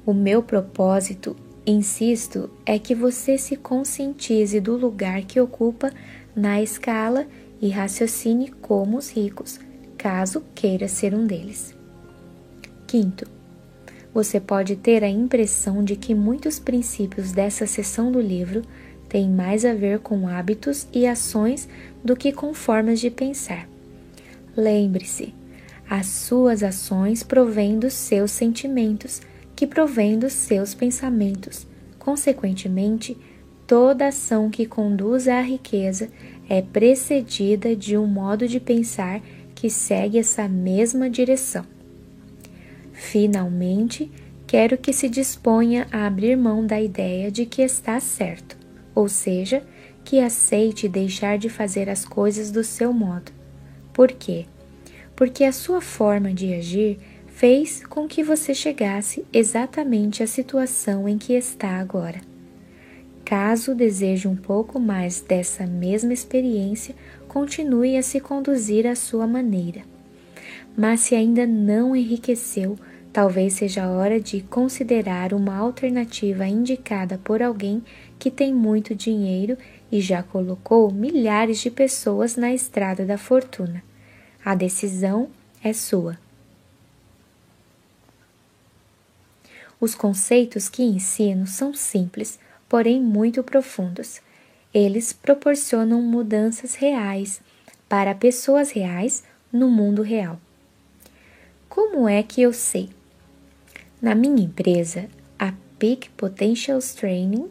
O 0.06 0.14
meu 0.14 0.44
propósito, 0.44 1.36
insisto, 1.66 2.48
é 2.64 2.78
que 2.78 2.94
você 2.94 3.36
se 3.36 3.56
conscientize 3.56 4.60
do 4.60 4.78
lugar 4.78 5.24
que 5.24 5.42
ocupa 5.42 5.92
na 6.36 6.62
escala 6.62 7.26
e 7.60 7.70
raciocine 7.70 8.52
como 8.62 8.98
os 8.98 9.10
ricos, 9.10 9.60
caso 9.98 10.44
queira 10.54 10.88
ser 10.88 11.16
um 11.16 11.26
deles. 11.26 11.76
Quinto, 12.86 13.39
você 14.14 14.40
pode 14.40 14.76
ter 14.76 15.04
a 15.04 15.10
impressão 15.10 15.84
de 15.84 15.96
que 15.96 16.16
muitos 16.16 16.60
princípios 16.60 17.32
dessa 17.32 17.68
seção 17.68 18.12
do 18.12 18.20
livro 18.20 18.64
têm 19.08 19.30
mais 19.30 19.66
a 19.66 19.74
ver 19.74 20.00
com 20.00 20.28
hábitos 20.28 20.88
e 20.94 21.06
ações 21.06 21.68
do 22.04 22.16
que 22.16 22.32
com 22.32 22.54
formas 22.54 23.00
de 23.00 23.10
pensar. 23.10 23.68
Lembre-se, 24.56 25.34
as 25.90 26.06
suas 26.06 26.62
ações 26.64 27.24
provêm 27.24 27.80
dos 27.80 27.94
seus 27.94 28.32
sentimentos, 28.32 29.22
que 29.56 29.66
provêm 29.66 30.20
dos 30.20 30.34
seus 30.34 30.74
pensamentos. 30.74 31.66
Consequentemente, 31.98 33.18
toda 33.66 34.08
ação 34.08 34.50
que 34.50 34.66
conduz 34.66 35.28
à 35.28 35.42
riqueza 35.42 36.10
é 36.48 36.62
precedida 36.62 37.76
de 37.76 37.98
um 37.98 38.08
modo 38.08 38.48
de 38.48 38.60
pensar 38.60 39.22
que 39.56 39.70
segue 39.70 40.18
essa 40.18 40.48
mesma 40.48 41.10
direção. 41.10 41.79
Finalmente, 43.00 44.12
quero 44.46 44.78
que 44.78 44.92
se 44.92 45.08
disponha 45.08 45.88
a 45.92 46.06
abrir 46.06 46.36
mão 46.36 46.66
da 46.66 46.82
ideia 46.82 47.32
de 47.32 47.46
que 47.46 47.62
está 47.62 48.00
certo, 48.00 48.58
ou 48.94 49.08
seja, 49.08 49.64
que 50.04 50.20
aceite 50.20 50.88
deixar 50.88 51.38
de 51.38 51.50
fazer 51.50 51.90
as 51.90 52.04
coisas 52.06 52.52
do 52.52 52.64
seu 52.64 52.92
modo. 52.92 53.32
Por 53.94 54.12
quê? 54.12 54.46
porque 55.20 55.44
a 55.44 55.52
sua 55.52 55.82
forma 55.82 56.34
de 56.34 56.54
agir 56.54 56.98
fez 57.28 57.86
com 57.86 58.08
que 58.08 58.24
você 58.24 58.54
chegasse 58.54 59.26
exatamente 59.34 60.24
à 60.24 60.28
situação 60.28 61.10
em 61.10 61.18
que 61.18 61.34
está 61.34 61.72
agora. 61.72 62.22
Caso 63.26 63.76
deseje 63.76 64.30
um 64.30 64.36
pouco 64.38 64.80
mais 64.80 65.20
dessa 65.20 65.68
mesma 65.68 66.14
experiência, 66.14 66.96
continue 67.28 67.98
a 67.98 68.02
se 68.02 68.22
conduzir 68.22 68.88
à 68.88 68.96
sua 68.96 69.28
maneira. 69.28 69.82
Mas 70.78 71.02
se 71.02 71.16
ainda 71.16 71.46
não 71.46 71.94
enriqueceu, 71.94 72.78
talvez 73.12 73.54
seja 73.54 73.86
a 73.86 73.90
hora 73.90 74.20
de 74.20 74.42
considerar 74.42 75.34
uma 75.34 75.56
alternativa 75.56 76.46
indicada 76.46 77.18
por 77.18 77.42
alguém 77.42 77.84
que 78.18 78.30
tem 78.30 78.54
muito 78.54 78.94
dinheiro 78.94 79.58
e 79.92 80.00
já 80.00 80.22
colocou 80.22 80.92
milhares 80.92 81.60
de 81.60 81.72
pessoas 81.72 82.36
na 82.36 82.54
estrada 82.54 83.06
da 83.06 83.18
fortuna 83.18 83.84
A 84.46 84.54
decisão 84.54 85.30
é 85.64 85.74
sua. 85.74 86.18
Os 89.82 89.96
conceitos 89.96 90.68
que 90.68 90.84
ensino 90.84 91.48
são 91.48 91.74
simples, 91.74 92.38
porém 92.68 93.02
muito 93.02 93.42
profundos. 93.44 94.22
Eles 94.74 95.14
proporcionam 95.14 96.02
mudanças 96.02 96.76
reais 96.76 97.42
para 97.88 98.14
pessoas 98.14 98.72
reais 98.72 99.24
no 99.52 99.70
mundo 99.70 100.02
real. 100.02 100.40
Como 101.68 102.08
é 102.08 102.22
que 102.22 102.42
eu 102.42 102.52
sei? 102.52 102.90
Na 104.02 104.16
minha 104.16 104.46
empresa, 104.46 105.10
a 105.38 105.54
Peak 105.78 106.10
Potentials 106.12 106.94
Training, 106.94 107.50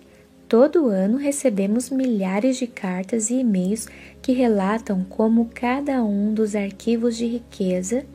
todo 0.48 0.88
ano 0.88 1.18
recebemos 1.18 1.90
milhares 1.90 2.56
de 2.56 2.66
cartas 2.66 3.28
e 3.28 3.40
e-mails 3.40 3.86
que 4.22 4.32
relatam 4.32 5.04
como 5.04 5.50
cada 5.52 6.02
um 6.02 6.32
dos 6.32 6.56
arquivos 6.56 7.18
de 7.18 7.26
riqueza 7.26 8.06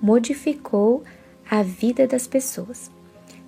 modificou 0.00 1.02
a 1.50 1.60
vida 1.62 2.06
das 2.06 2.28
pessoas. 2.28 2.88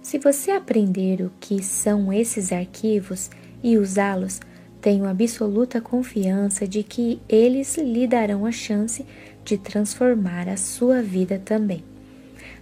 Se 0.03 0.19
você 0.19 0.51
aprender 0.51 1.23
o 1.23 1.31
que 1.39 1.63
são 1.63 2.13
esses 2.13 2.51
arquivos 2.51 3.31
e 3.63 3.79
usá-los, 3.79 4.41
tenho 4.81 5.07
absoluta 5.07 5.81
confiança 5.81 6.67
de 6.67 6.83
que 6.83 7.21
eles 7.29 7.77
lhe 7.77 8.07
darão 8.09 8.47
a 8.47 8.51
chance 8.51 9.07
de 9.45 9.57
transformar 9.57 10.49
a 10.49 10.57
sua 10.57 11.03
vida 11.03 11.41
também. 11.45 11.85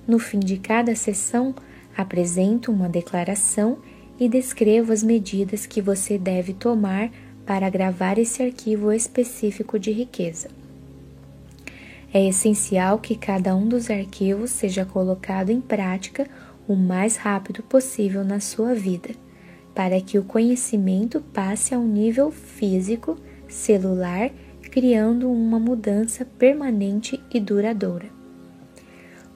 No 0.07 0.19
fim 0.19 0.39
de 0.39 0.59
cada 0.59 0.95
sessão, 0.95 1.55
apresento 1.97 2.71
uma 2.71 2.89
declaração 2.89 3.79
e 4.19 4.29
descrevo 4.29 4.93
as 4.93 5.03
medidas 5.03 5.67
que 5.67 5.81
você 5.81 6.19
deve 6.19 6.53
tomar 6.53 7.11
para 7.47 7.69
gravar 7.69 8.19
esse 8.19 8.43
arquivo 8.43 8.93
específico 8.93 9.79
de 9.79 9.91
riqueza. 9.93 10.49
É 12.13 12.29
essencial 12.29 12.99
que 12.99 13.17
cada 13.17 13.57
um 13.57 13.67
dos 13.67 13.91
arquivos 13.91 14.51
seja 14.51 14.85
colocado 14.85 15.51
em 15.51 15.61
prática 15.61 16.29
o 16.69 16.77
mais 16.77 17.17
rápido 17.17 17.63
possível 17.63 18.25
na 18.25 18.41
sua 18.41 18.75
vida, 18.75 19.11
para 19.75 20.01
que 20.01 20.19
o 20.19 20.25
conhecimento 20.25 21.21
passe 21.21 21.75
ao 21.75 21.83
nível 21.83 22.31
físico, 22.31 23.17
celular, 23.49 24.31
criando 24.71 25.31
uma 25.31 25.59
mudança 25.59 26.25
permanente 26.25 27.21
e 27.33 27.41
duradoura. 27.41 28.14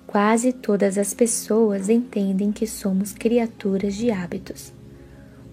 Quase 0.08 0.54
todas 0.54 0.96
as 0.96 1.12
pessoas 1.12 1.90
entendem 1.90 2.50
que 2.50 2.66
somos 2.66 3.12
criaturas 3.12 3.94
de 3.94 4.10
hábitos. 4.10 4.72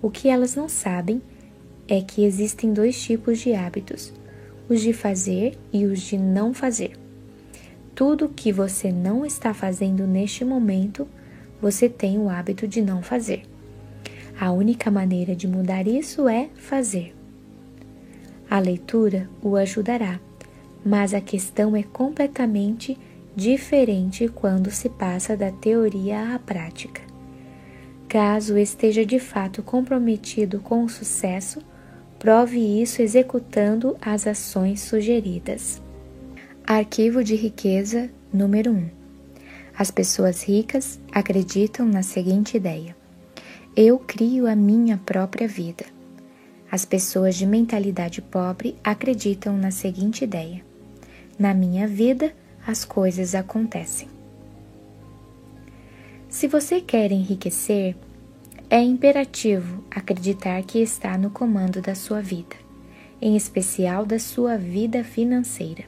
O 0.01 0.09
que 0.09 0.29
elas 0.29 0.55
não 0.55 0.69
sabem 0.69 1.21
é 1.89 1.99
que 2.01 2.23
existem 2.23 2.71
dois 2.71 2.97
tipos 3.03 3.39
de 3.39 3.53
hábitos: 3.53 4.13
os 4.69 4.79
de 4.79 4.93
fazer 4.93 5.57
e 5.73 5.83
os 5.83 5.99
de 5.99 6.17
não 6.17 6.53
fazer. 6.53 6.97
Tudo 7.93 8.29
que 8.29 8.49
você 8.49 8.93
não 8.93 9.25
está 9.25 9.53
fazendo 9.53 10.07
neste 10.07 10.45
momento 10.45 11.05
você 11.61 11.89
tem 11.89 12.17
o 12.17 12.29
hábito 12.29 12.65
de 12.65 12.81
não 12.81 13.01
fazer. 13.01 13.43
A 14.39 14.53
única 14.53 14.89
maneira 14.89 15.35
de 15.35 15.49
mudar 15.49 15.85
isso 15.85 16.29
é 16.29 16.47
fazer. 16.55 17.13
A 18.49 18.59
leitura 18.59 19.29
o 19.43 19.57
ajudará, 19.57 20.17
mas 20.85 21.13
a 21.13 21.19
questão 21.19 21.75
é 21.75 21.83
completamente 21.83 22.97
diferente 23.35 24.27
quando 24.27 24.71
se 24.71 24.89
passa 24.89 25.35
da 25.35 25.51
teoria 25.51 26.33
à 26.35 26.39
prática. 26.39 27.01
Caso 28.07 28.57
esteja 28.57 29.05
de 29.05 29.19
fato 29.19 29.61
comprometido 29.61 30.59
com 30.59 30.83
o 30.83 30.89
sucesso, 30.89 31.59
prove 32.17 32.59
isso 32.59 33.01
executando 33.01 33.97
as 34.01 34.25
ações 34.25 34.81
sugeridas. 34.81 35.81
Arquivo 36.65 37.23
de 37.23 37.35
riqueza 37.35 38.09
número 38.31 38.71
1 38.71 39.05
as 39.77 39.91
pessoas 39.91 40.41
ricas 40.41 41.01
acreditam 41.11 41.85
na 41.85 42.01
seguinte 42.01 42.55
ideia: 42.55 42.95
eu 43.75 43.99
crio 43.99 44.47
a 44.47 44.55
minha 44.55 44.97
própria 44.97 45.47
vida. 45.47 45.83
As 46.71 46.85
pessoas 46.85 47.35
de 47.35 47.45
mentalidade 47.45 48.21
pobre 48.21 48.77
acreditam 48.81 49.57
na 49.57 49.71
seguinte 49.71 50.23
ideia: 50.23 50.63
na 51.37 51.53
minha 51.53 51.85
vida 51.87 52.33
as 52.65 52.83
coisas 52.83 53.35
acontecem. 53.35 54.07
Se 56.27 56.47
você 56.47 56.81
quer 56.81 57.11
enriquecer, 57.11 57.95
é 58.69 58.81
imperativo 58.81 59.83
acreditar 59.91 60.61
que 60.63 60.79
está 60.79 61.17
no 61.17 61.29
comando 61.29 61.81
da 61.81 61.93
sua 61.93 62.21
vida, 62.21 62.55
em 63.21 63.35
especial 63.35 64.05
da 64.05 64.19
sua 64.19 64.57
vida 64.57 65.03
financeira. 65.03 65.85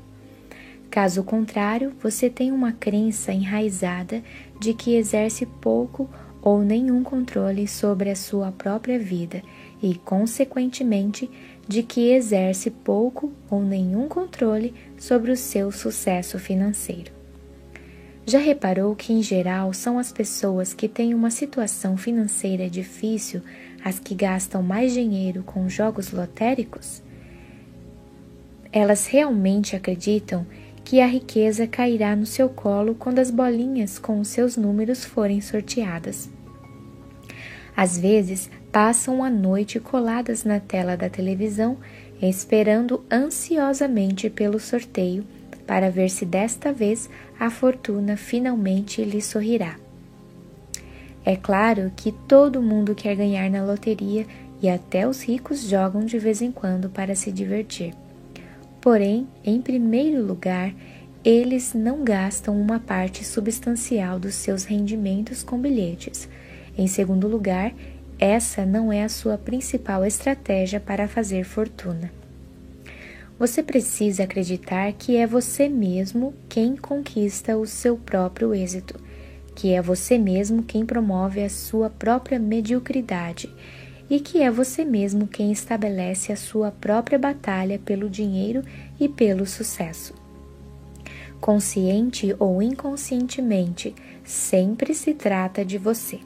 Caso 0.90 1.24
contrário, 1.24 1.94
você 2.02 2.30
tem 2.30 2.52
uma 2.52 2.72
crença 2.72 3.34
enraizada 3.34 4.24
de 4.60 4.74
que 4.74 4.96
exerce 4.96 5.46
pouco 5.46 6.10
ou 6.42 6.64
nenhum 6.64 7.04
controle 7.04 7.68
sobre 7.68 8.10
a 8.10 8.16
sua 8.16 8.52
própria 8.52 8.98
vida 8.98 9.44
e, 9.84 9.96
consequentemente, 9.96 11.30
de 11.68 11.84
que 11.84 12.12
exerce 12.12 12.72
pouco 12.72 13.34
ou 13.50 13.62
nenhum 13.62 14.08
controle 14.08 14.74
sobre 14.98 15.32
o 15.32 15.38
seu 15.38 15.72
sucesso 15.72 16.40
financeiro. 16.40 17.12
Já 18.26 18.40
reparou 18.40 18.94
que, 18.96 19.14
em 19.14 19.22
geral, 19.22 19.72
são 19.74 19.98
as 19.98 20.12
pessoas 20.12 20.74
que 20.74 20.90
têm 20.90 21.14
uma 21.14 21.32
situação 21.32 21.96
financeira 21.96 22.70
difícil 22.70 23.42
as 23.84 24.00
que 24.00 24.14
gastam 24.14 24.62
mais 24.62 24.92
dinheiro 24.94 25.44
com 25.44 25.70
jogos 25.70 26.12
lotéricos? 26.12 27.02
Elas 28.70 29.08
realmente 29.08 29.78
acreditam 29.78 30.46
que 30.84 31.00
a 31.00 31.08
riqueza 31.08 31.66
cairá 31.68 32.16
no 32.16 32.26
seu 32.26 32.50
colo 32.50 32.96
quando 32.96 33.20
as 33.20 33.32
bolinhas 33.32 33.98
com 33.98 34.20
os 34.20 34.28
seus 34.28 34.58
números 34.58 35.06
forem 35.06 35.40
sorteadas. 35.40 36.30
Às 37.76 37.98
vezes, 37.98 38.50
passam 38.72 39.24
a 39.24 39.30
noite 39.30 39.80
coladas 39.80 40.44
na 40.44 40.60
tela 40.60 40.98
da 40.98 41.10
televisão, 41.10 41.78
esperando 42.22 43.04
ansiosamente 43.12 44.30
pelo 44.30 44.60
sorteio 44.60 45.24
para 45.66 45.92
ver 45.92 46.10
se 46.10 46.26
desta 46.26 46.72
vez 46.72 47.10
a 47.40 47.50
fortuna 47.50 48.16
finalmente 48.16 49.04
lhe 49.04 49.22
sorrirá. 49.22 49.76
É 51.26 51.36
claro 51.36 51.92
que 51.96 52.12
todo 52.12 52.62
mundo 52.62 52.96
quer 52.96 53.16
ganhar 53.16 53.50
na 53.50 53.64
loteria 53.64 54.26
e 54.62 54.70
até 54.70 55.08
os 55.08 55.22
ricos 55.22 55.62
jogam 55.62 56.06
de 56.06 56.18
vez 56.18 56.42
em 56.42 56.52
quando 56.52 56.90
para 56.90 57.16
se 57.16 57.32
divertir. 57.32 57.94
Porém, 58.80 59.28
em 59.44 59.62
primeiro 59.62 60.26
lugar, 60.26 60.74
eles 61.26 61.74
não 61.74 62.04
gastam 62.04 62.60
uma 62.60 62.80
parte 62.80 63.26
substancial 63.26 64.18
dos 64.18 64.36
seus 64.36 64.64
rendimentos 64.64 65.44
com 65.44 65.60
bilhetes. 65.60 66.30
Em 66.78 66.88
segundo 66.88 67.28
lugar, 67.28 67.74
essa 68.20 68.66
não 68.66 68.92
é 68.92 69.04
a 69.04 69.10
sua 69.10 69.38
principal 69.38 70.04
estratégia 70.04 70.80
para 70.80 71.08
fazer 71.08 71.44
fortuna. 71.44 72.12
Você 73.38 73.62
precisa 73.62 74.24
acreditar 74.24 74.92
que 74.94 75.16
é 75.16 75.28
você 75.28 75.70
mesmo 75.70 76.34
quem 76.50 76.76
conquista 76.76 77.56
o 77.56 77.68
seu 77.68 77.96
próprio 77.96 78.56
êxito, 78.56 79.00
que 79.56 79.72
é 79.72 79.82
você 79.82 80.18
mesmo 80.18 80.64
quem 80.64 80.84
promove 80.86 81.44
a 81.44 81.50
sua 81.50 81.90
própria 81.90 82.40
mediocridade 82.40 83.54
e 84.10 84.20
que 84.20 84.42
é 84.42 84.50
você 84.50 84.84
mesmo 84.84 85.28
quem 85.28 85.52
estabelece 85.52 86.32
a 86.32 86.36
sua 86.36 86.72
própria 86.72 87.20
batalha 87.20 87.78
pelo 87.78 88.10
dinheiro 88.10 88.64
e 89.00 89.08
pelo 89.08 89.46
sucesso. 89.46 90.16
Consciente 91.40 92.36
ou 92.40 92.64
inconscientemente, 92.64 93.94
sempre 94.24 94.96
se 94.96 95.14
trata 95.14 95.64
de 95.64 95.78
você. 95.78 96.20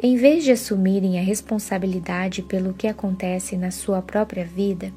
Em 0.00 0.16
vez 0.16 0.44
de 0.44 0.52
assumirem 0.52 1.18
a 1.18 1.22
responsabilidade 1.22 2.42
pelo 2.42 2.72
que 2.72 2.86
acontece 2.86 3.56
na 3.56 3.72
sua 3.72 4.00
própria 4.00 4.44
vida, 4.44 4.92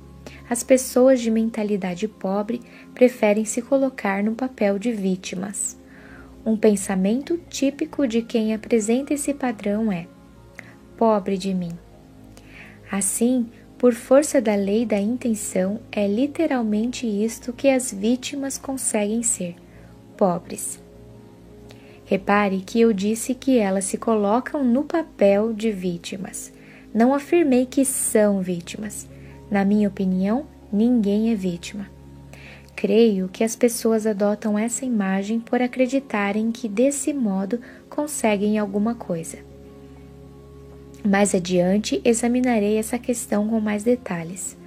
as 0.48 0.62
pessoas 0.62 1.20
de 1.20 1.32
mentalidade 1.32 2.08
pobre 2.08 2.62
preferem 2.94 3.44
se 3.44 3.64
colocar 3.64 4.24
no 4.24 4.36
papel 4.36 4.78
de 4.78 4.92
vítimas. 4.92 5.80
Um 6.46 6.56
pensamento 6.56 7.40
típico 7.50 8.08
de 8.08 8.22
quem 8.22 8.54
apresenta 8.54 9.14
esse 9.14 9.34
padrão 9.34 9.92
é: 9.92 10.08
pobre 10.98 11.38
de 11.38 11.54
mim. 11.54 11.72
Assim, 12.92 13.50
por 13.80 13.94
força 13.94 14.40
da 14.40 14.54
lei 14.54 14.86
da 14.86 15.00
intenção, 15.00 15.80
é 15.92 16.08
literalmente 16.08 17.08
isto 17.08 17.54
que 17.54 17.70
as 17.70 17.92
vítimas 17.92 18.58
conseguem 18.58 19.24
ser: 19.24 19.56
pobres. 20.16 20.81
Repare 22.12 22.60
que 22.60 22.82
eu 22.82 22.92
disse 22.92 23.34
que 23.34 23.58
elas 23.58 23.86
se 23.86 23.98
colocam 23.98 24.66
no 24.66 24.84
papel 24.84 25.54
de 25.54 25.72
vítimas. 25.72 26.52
Não 26.94 27.14
afirmei 27.14 27.66
que 27.66 27.86
são 27.86 28.42
vítimas. 28.42 29.08
Na 29.50 29.64
minha 29.64 29.88
opinião, 29.88 30.46
ninguém 30.74 31.32
é 31.32 31.36
vítima. 31.36 31.90
Creio 32.76 33.30
que 33.30 33.46
as 33.46 33.56
pessoas 33.56 34.06
adotam 34.06 34.60
essa 34.60 34.84
imagem 34.84 35.40
por 35.40 35.62
acreditarem 35.62 36.52
que 36.52 36.68
desse 36.68 37.14
modo 37.14 37.62
conseguem 37.90 38.60
alguma 38.60 38.94
coisa. 38.94 39.38
Mais 41.06 41.34
adiante 41.34 42.02
examinarei 42.04 42.76
essa 42.76 43.00
questão 43.00 43.48
com 43.48 43.62
mais 43.62 43.86
detalhes. 43.86 44.58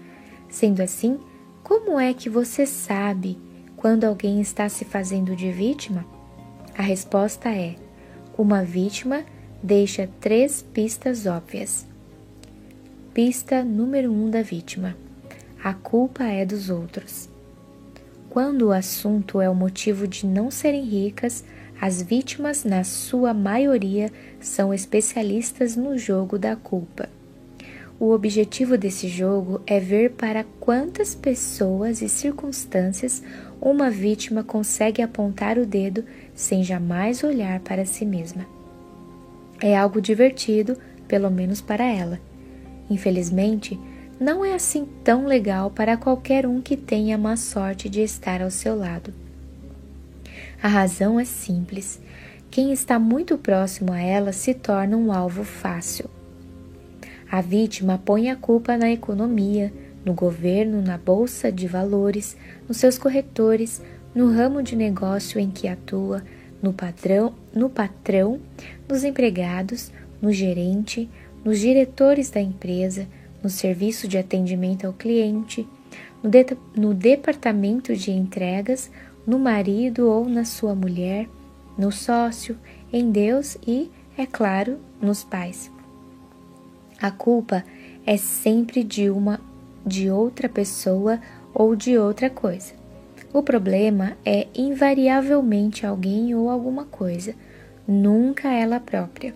Sendo 0.48 0.80
assim, 0.80 1.18
Como 1.62 2.00
é 2.00 2.14
que 2.14 2.30
você 2.30 2.64
sabe 2.64 3.36
quando 3.76 4.04
alguém 4.04 4.40
está 4.40 4.66
se 4.70 4.86
fazendo 4.86 5.36
de 5.36 5.52
vítima? 5.52 6.13
A 6.76 6.82
resposta 6.82 7.48
é: 7.48 7.76
uma 8.36 8.64
vítima 8.64 9.24
deixa 9.62 10.08
três 10.20 10.60
pistas 10.60 11.24
óbvias. 11.24 11.86
Pista 13.12 13.62
número 13.62 14.12
um 14.12 14.28
da 14.28 14.42
vítima: 14.42 14.96
a 15.62 15.72
culpa 15.72 16.24
é 16.24 16.44
dos 16.44 16.70
outros. 16.70 17.28
Quando 18.28 18.62
o 18.62 18.72
assunto 18.72 19.40
é 19.40 19.48
o 19.48 19.54
motivo 19.54 20.08
de 20.08 20.26
não 20.26 20.50
serem 20.50 20.82
ricas, 20.82 21.44
as 21.80 22.02
vítimas, 22.02 22.64
na 22.64 22.82
sua 22.82 23.32
maioria, 23.32 24.10
são 24.40 24.74
especialistas 24.74 25.76
no 25.76 25.96
jogo 25.96 26.36
da 26.36 26.56
culpa. 26.56 27.08
O 28.00 28.10
objetivo 28.10 28.76
desse 28.76 29.06
jogo 29.06 29.62
é 29.64 29.78
ver 29.78 30.10
para 30.12 30.44
quantas 30.58 31.14
pessoas 31.14 32.02
e 32.02 32.08
circunstâncias 32.08 33.22
uma 33.60 33.88
vítima 33.88 34.42
consegue 34.42 35.00
apontar 35.00 35.58
o 35.58 35.64
dedo 35.64 36.04
sem 36.34 36.64
jamais 36.64 37.22
olhar 37.22 37.60
para 37.60 37.84
si 37.84 38.04
mesma. 38.04 38.46
É 39.60 39.76
algo 39.76 40.00
divertido, 40.00 40.76
pelo 41.06 41.30
menos 41.30 41.60
para 41.60 41.84
ela. 41.84 42.20
Infelizmente, 42.90 43.78
não 44.20 44.44
é 44.44 44.54
assim 44.54 44.86
tão 45.02 45.26
legal 45.26 45.70
para 45.70 45.96
qualquer 45.96 46.46
um 46.46 46.60
que 46.60 46.76
tenha 46.76 47.16
a 47.16 47.18
má 47.18 47.36
sorte 47.36 47.88
de 47.88 48.00
estar 48.00 48.42
ao 48.42 48.50
seu 48.50 48.76
lado. 48.76 49.12
A 50.62 50.68
razão 50.68 51.18
é 51.18 51.24
simples: 51.24 52.00
quem 52.50 52.72
está 52.72 52.98
muito 52.98 53.36
próximo 53.36 53.92
a 53.92 54.00
ela 54.00 54.32
se 54.32 54.54
torna 54.54 54.96
um 54.96 55.12
alvo 55.12 55.44
fácil. 55.44 56.08
A 57.30 57.40
vítima 57.40 58.00
põe 58.04 58.30
a 58.30 58.36
culpa 58.36 58.76
na 58.76 58.90
economia, 58.90 59.72
no 60.04 60.14
governo, 60.14 60.80
na 60.80 60.96
bolsa 60.96 61.50
de 61.50 61.66
valores, 61.66 62.36
nos 62.68 62.76
seus 62.76 62.96
corretores, 62.96 63.82
no 64.14 64.32
ramo 64.32 64.62
de 64.62 64.76
negócio 64.76 65.40
em 65.40 65.50
que 65.50 65.66
atua, 65.66 66.22
no 66.62 66.72
patrão, 66.72 67.34
no 67.54 67.68
patrão, 67.68 68.40
nos 68.88 69.04
empregados, 69.04 69.90
no 70.22 70.32
gerente, 70.32 71.10
nos 71.44 71.58
diretores 71.58 72.30
da 72.30 72.40
empresa, 72.40 73.06
no 73.42 73.50
serviço 73.50 74.08
de 74.08 74.16
atendimento 74.16 74.86
ao 74.86 74.92
cliente, 74.92 75.68
no, 76.22 76.30
de, 76.30 76.46
no 76.74 76.94
departamento 76.94 77.94
de 77.94 78.10
entregas, 78.10 78.90
no 79.26 79.38
marido 79.38 80.08
ou 80.08 80.28
na 80.28 80.44
sua 80.44 80.74
mulher, 80.74 81.28
no 81.76 81.90
sócio, 81.90 82.56
em 82.92 83.10
Deus 83.10 83.58
e, 83.66 83.90
é 84.16 84.24
claro, 84.24 84.78
nos 85.02 85.24
pais. 85.24 85.70
A 87.00 87.10
culpa 87.10 87.64
é 88.06 88.16
sempre 88.16 88.84
de 88.84 89.10
uma 89.10 89.40
de 89.84 90.10
outra 90.10 90.48
pessoa 90.48 91.20
ou 91.52 91.76
de 91.76 91.98
outra 91.98 92.30
coisa. 92.30 92.83
O 93.34 93.42
problema 93.42 94.16
é 94.24 94.46
invariavelmente 94.54 95.84
alguém 95.84 96.34
ou 96.34 96.48
alguma 96.48 96.86
coisa, 96.86 97.34
nunca 97.86 98.48
ela 98.50 98.80
própria. 98.80 99.34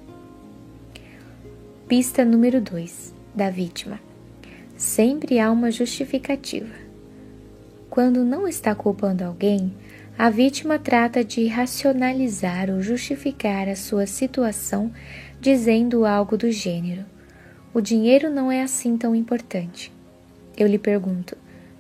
Pista 1.86 2.24
número 2.24 2.62
2 2.62 3.12
da 3.34 3.50
vítima. 3.50 4.00
Sempre 4.74 5.38
há 5.38 5.50
uma 5.50 5.70
justificativa. 5.70 6.74
Quando 7.90 8.24
não 8.24 8.48
está 8.48 8.74
culpando 8.74 9.24
alguém, 9.24 9.74
a 10.16 10.30
vítima 10.30 10.78
trata 10.78 11.22
de 11.22 11.46
racionalizar 11.46 12.70
ou 12.70 12.80
justificar 12.80 13.68
a 13.68 13.76
sua 13.76 14.06
situação 14.06 14.90
dizendo 15.40 16.06
algo 16.06 16.38
do 16.38 16.50
gênero 16.50 17.04
o 17.78 17.80
dinheiro 17.80 18.30
não 18.30 18.50
é 18.50 18.62
assim 18.62 18.96
tão 18.96 19.14
importante. 19.14 19.92
Eu 20.56 20.66
lhe 20.66 20.78
pergunto: 20.78 21.36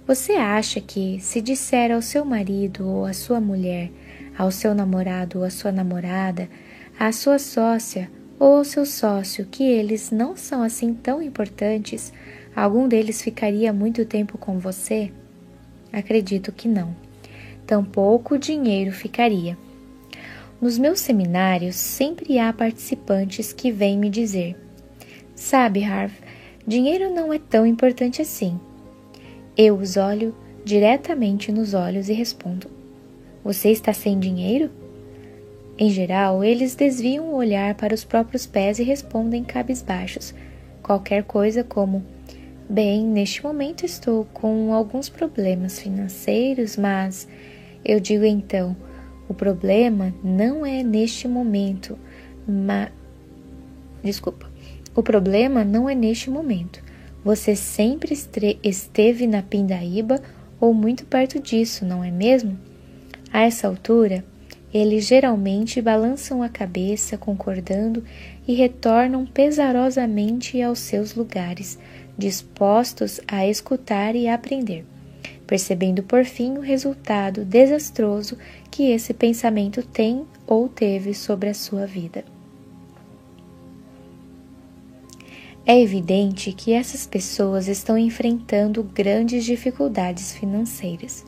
você 0.08 0.32
acha 0.32 0.80
que, 0.80 1.20
se 1.20 1.38
disser 1.42 1.92
ao 1.92 2.00
seu 2.00 2.24
marido 2.24 2.88
ou 2.88 3.04
à 3.04 3.12
sua 3.12 3.38
mulher, 3.38 3.90
ao 4.38 4.50
seu 4.50 4.74
namorado 4.74 5.40
ou 5.40 5.44
à 5.44 5.50
sua 5.50 5.70
namorada, 5.70 6.48
à 6.98 7.12
sua 7.12 7.38
sócia 7.38 8.10
ou 8.38 8.56
ao 8.56 8.64
seu 8.64 8.86
sócio 8.86 9.44
que 9.44 9.62
eles 9.62 10.10
não 10.10 10.34
são 10.34 10.62
assim 10.62 10.94
tão 10.94 11.20
importantes, 11.20 12.10
algum 12.56 12.88
deles 12.88 13.20
ficaria 13.20 13.70
muito 13.70 14.02
tempo 14.06 14.38
com 14.38 14.58
você? 14.58 15.12
Acredito 15.92 16.52
que 16.52 16.68
não. 16.68 16.96
Tampouco 17.66 18.36
o 18.36 18.38
dinheiro 18.38 18.92
ficaria. 18.92 19.58
Nos 20.58 20.78
meus 20.78 21.00
seminários 21.00 21.76
sempre 21.76 22.38
há 22.38 22.50
participantes 22.50 23.52
que 23.52 23.70
vêm 23.70 23.98
me 23.98 24.08
dizer: 24.08 24.56
Sabe, 25.34 25.84
Harv, 25.84 26.12
dinheiro 26.66 27.12
não 27.12 27.30
é 27.30 27.38
tão 27.38 27.66
importante 27.66 28.22
assim. 28.22 28.58
Eu 29.60 29.74
os 29.74 29.96
olho 29.96 30.36
diretamente 30.64 31.50
nos 31.50 31.74
olhos 31.74 32.08
e 32.08 32.12
respondo: 32.12 32.70
Você 33.42 33.70
está 33.70 33.92
sem 33.92 34.16
dinheiro? 34.16 34.70
Em 35.76 35.90
geral, 35.90 36.44
eles 36.44 36.76
desviam 36.76 37.24
o 37.24 37.34
olhar 37.34 37.74
para 37.74 37.92
os 37.92 38.04
próprios 38.04 38.46
pés 38.46 38.78
e 38.78 38.84
respondem 38.84 39.42
cabisbaixos, 39.42 40.32
qualquer 40.80 41.24
coisa 41.24 41.64
como: 41.64 42.04
Bem, 42.70 43.04
neste 43.04 43.42
momento 43.42 43.84
estou 43.84 44.26
com 44.26 44.72
alguns 44.72 45.08
problemas 45.08 45.80
financeiros, 45.80 46.76
mas 46.76 47.26
eu 47.84 47.98
digo 47.98 48.24
então: 48.24 48.76
o 49.28 49.34
problema 49.34 50.14
não 50.22 50.64
é 50.64 50.84
neste 50.84 51.26
momento, 51.26 51.98
mas. 52.46 52.92
Desculpa. 54.04 54.48
O 54.94 55.02
problema 55.02 55.64
não 55.64 55.88
é 55.88 55.96
neste 55.96 56.30
momento. 56.30 56.80
Você 57.28 57.54
sempre 57.54 58.16
esteve 58.64 59.26
na 59.26 59.42
pindaíba 59.42 60.18
ou 60.58 60.72
muito 60.72 61.04
perto 61.04 61.38
disso, 61.38 61.84
não 61.84 62.02
é 62.02 62.10
mesmo? 62.10 62.58
A 63.30 63.42
essa 63.42 63.68
altura, 63.68 64.24
eles 64.72 65.06
geralmente 65.06 65.82
balançam 65.82 66.42
a 66.42 66.48
cabeça, 66.48 67.18
concordando, 67.18 68.02
e 68.46 68.54
retornam 68.54 69.26
pesarosamente 69.26 70.62
aos 70.62 70.78
seus 70.78 71.14
lugares, 71.14 71.78
dispostos 72.16 73.20
a 73.28 73.46
escutar 73.46 74.16
e 74.16 74.26
aprender, 74.26 74.86
percebendo 75.46 76.02
por 76.02 76.24
fim 76.24 76.56
o 76.56 76.62
resultado 76.62 77.44
desastroso 77.44 78.38
que 78.70 78.84
esse 78.90 79.12
pensamento 79.12 79.82
tem 79.82 80.24
ou 80.46 80.66
teve 80.66 81.12
sobre 81.12 81.50
a 81.50 81.54
sua 81.54 81.84
vida. 81.84 82.24
É 85.70 85.78
evidente 85.78 86.50
que 86.50 86.72
essas 86.72 87.06
pessoas 87.06 87.68
estão 87.68 87.98
enfrentando 87.98 88.82
grandes 88.82 89.44
dificuldades 89.44 90.32
financeiras. 90.32 91.26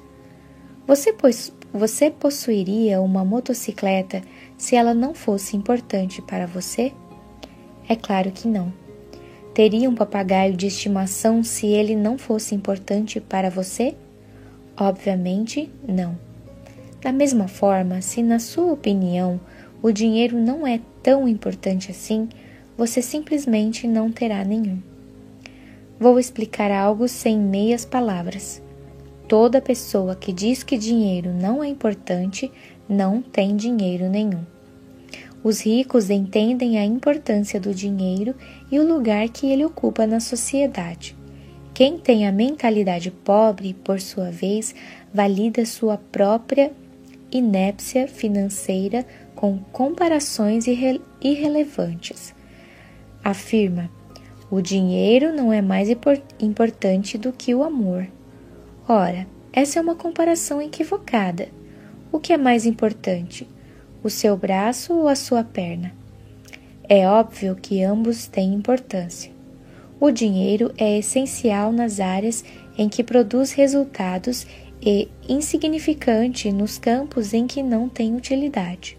Você, 0.87 1.12
pois, 1.12 1.53
você 1.75 2.11
possuiria 2.11 3.03
uma 3.03 3.23
motocicleta 3.23 4.23
se 4.57 4.75
ela 4.75 4.95
não 4.95 5.12
fosse 5.12 5.59
importante 5.59 6.23
para 6.23 6.47
você? 6.47 6.91
É 7.87 7.95
claro 7.95 8.31
que 8.33 8.49
não. 8.49 8.73
Teria 9.53 9.91
um 9.91 9.95
papagaio 9.95 10.57
de 10.57 10.69
estimação 10.69 11.45
se 11.45 11.67
ele 11.67 11.95
não 11.95 12.17
fosse 12.17 12.55
importante 12.55 13.21
para 13.21 13.51
você? 13.51 13.95
Obviamente, 14.75 15.71
não. 15.87 16.19
Da 17.03 17.12
mesma 17.12 17.47
forma, 17.47 18.01
se 18.01 18.23
na 18.23 18.39
sua 18.39 18.73
opinião 18.73 19.39
o 19.83 19.93
dinheiro 19.93 20.39
não 20.39 20.67
é 20.67 20.81
tão 21.03 21.29
importante 21.29 21.91
assim, 21.91 22.27
você 22.81 23.02
simplesmente 23.02 23.86
não 23.86 24.11
terá 24.11 24.43
nenhum. 24.43 24.78
Vou 25.98 26.19
explicar 26.19 26.70
algo 26.70 27.07
sem 27.09 27.39
meias 27.39 27.85
palavras. 27.85 28.62
Toda 29.28 29.61
pessoa 29.61 30.16
que 30.16 30.32
diz 30.32 30.62
que 30.62 30.78
dinheiro 30.78 31.31
não 31.31 31.62
é 31.62 31.69
importante 31.69 32.51
não 32.89 33.20
tem 33.20 33.55
dinheiro 33.55 34.09
nenhum. 34.09 34.47
Os 35.44 35.61
ricos 35.61 36.09
entendem 36.09 36.78
a 36.78 36.85
importância 36.86 37.61
do 37.61 37.74
dinheiro 37.74 38.35
e 38.73 38.81
o 38.81 38.89
lugar 38.89 39.28
que 39.28 39.47
ele 39.47 39.62
ocupa 39.66 40.07
na 40.07 40.19
sociedade. 40.19 41.15
Quem 41.74 41.98
tem 41.98 42.27
a 42.27 42.32
mentalidade 42.32 43.11
pobre, 43.11 43.74
por 43.74 44.01
sua 44.01 44.31
vez, 44.31 44.74
valida 45.12 45.66
sua 45.66 45.98
própria 45.98 46.73
inépcia 47.31 48.09
financeira 48.09 49.05
com 49.36 49.59
comparações 49.70 50.66
irre 50.66 50.98
irrelevantes 51.20 52.40
afirma: 53.23 53.91
o 54.51 54.61
dinheiro 54.61 55.35
não 55.35 55.53
é 55.53 55.63
mais 55.63 55.89
importante 56.41 57.17
do 57.17 57.33
que 57.33 57.55
o 57.55 57.63
amor. 57.63 58.07
Ora, 58.89 59.27
essa 59.53 59.79
é 59.79 59.83
uma 59.83 59.95
comparação 59.95 60.61
equivocada. 60.61 61.49
O 62.11 62.19
que 62.19 62.33
é 62.33 62.37
mais 62.37 62.67
importante, 62.67 63.49
o 64.03 64.11
seu 64.11 64.37
braço 64.37 64.93
ou 64.93 65.07
a 65.07 65.15
sua 65.15 65.45
perna? 65.45 65.93
É 66.89 67.07
óbvio 67.07 67.55
que 67.55 67.85
ambos 67.85 68.27
têm 68.27 68.53
importância. 68.53 69.31
O 70.01 70.11
dinheiro 70.11 70.73
é 70.77 70.99
essencial 70.99 71.71
nas 71.71 72.01
áreas 72.01 72.45
em 72.77 72.89
que 72.89 73.05
produz 73.05 73.53
resultados 73.53 74.47
e 74.83 75.09
insignificante 75.29 76.51
nos 76.51 76.79
campos 76.79 77.33
em 77.33 77.47
que 77.47 77.63
não 77.63 77.89
tem 77.89 78.17
utilidade. 78.17 78.99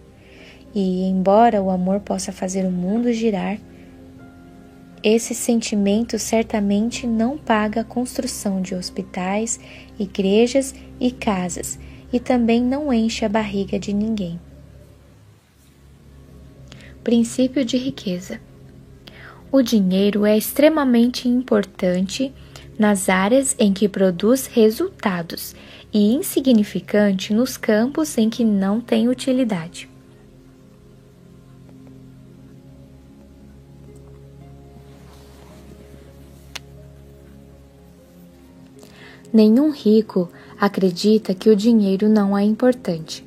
E, 0.74 1.04
embora 1.10 1.62
o 1.62 1.70
amor 1.70 2.00
possa 2.00 2.32
fazer 2.32 2.66
o 2.66 2.72
mundo 2.72 3.12
girar, 3.12 3.58
esse 5.04 5.34
sentimento 5.34 6.20
certamente 6.20 7.08
não 7.08 7.38
paga 7.38 7.82
a 7.82 7.84
construção 7.86 8.62
de 8.62 8.76
hospitais, 8.76 9.60
igrejas 10.00 10.76
e 11.00 11.12
casas 11.12 11.80
e 12.14 12.20
também 12.20 12.62
não 12.62 12.92
enche 12.94 13.26
a 13.26 13.30
barriga 13.30 13.80
de 13.80 13.94
ninguém. 13.94 14.40
Princípio 17.04 17.66
de 17.66 17.78
riqueza: 17.78 18.40
O 19.52 19.62
dinheiro 19.62 20.26
é 20.26 20.38
extremamente 20.38 21.28
importante 21.28 22.32
nas 22.78 23.10
áreas 23.10 23.56
em 23.60 23.74
que 23.74 23.90
produz 23.90 24.48
resultados 24.48 25.56
e 25.94 26.14
insignificante 26.14 27.34
nos 27.34 27.58
campos 27.58 28.18
em 28.18 28.30
que 28.30 28.44
não 28.44 28.80
tem 28.80 29.10
utilidade. 29.10 29.91
Nenhum 39.34 39.72
rico 39.72 40.30
acredita 40.60 41.34
que 41.34 41.50
o 41.50 41.56
dinheiro 41.56 42.10
não 42.10 42.38
é 42.38 42.44
importante. 42.44 43.26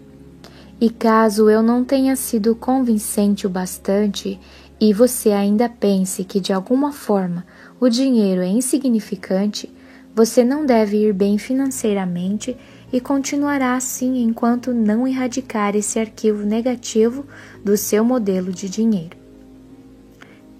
E 0.80 0.90
caso 0.90 1.48
eu 1.48 1.62
não 1.62 1.84
tenha 1.84 2.14
sido 2.14 2.54
convincente 2.54 3.46
o 3.46 3.50
bastante 3.50 4.38
e 4.80 4.92
você 4.92 5.30
ainda 5.30 5.68
pense 5.68 6.24
que 6.24 6.40
de 6.40 6.52
alguma 6.52 6.92
forma 6.92 7.46
o 7.80 7.88
dinheiro 7.88 8.42
é 8.42 8.48
insignificante, 8.48 9.72
você 10.14 10.44
não 10.44 10.66
deve 10.66 10.98
ir 10.98 11.12
bem 11.12 11.38
financeiramente 11.38 12.56
e 12.92 13.00
continuará 13.00 13.74
assim 13.74 14.22
enquanto 14.22 14.72
não 14.72 15.08
erradicar 15.08 15.74
esse 15.74 15.98
arquivo 15.98 16.44
negativo 16.44 17.24
do 17.64 17.76
seu 17.76 18.04
modelo 18.04 18.52
de 18.52 18.68
dinheiro. 18.68 19.16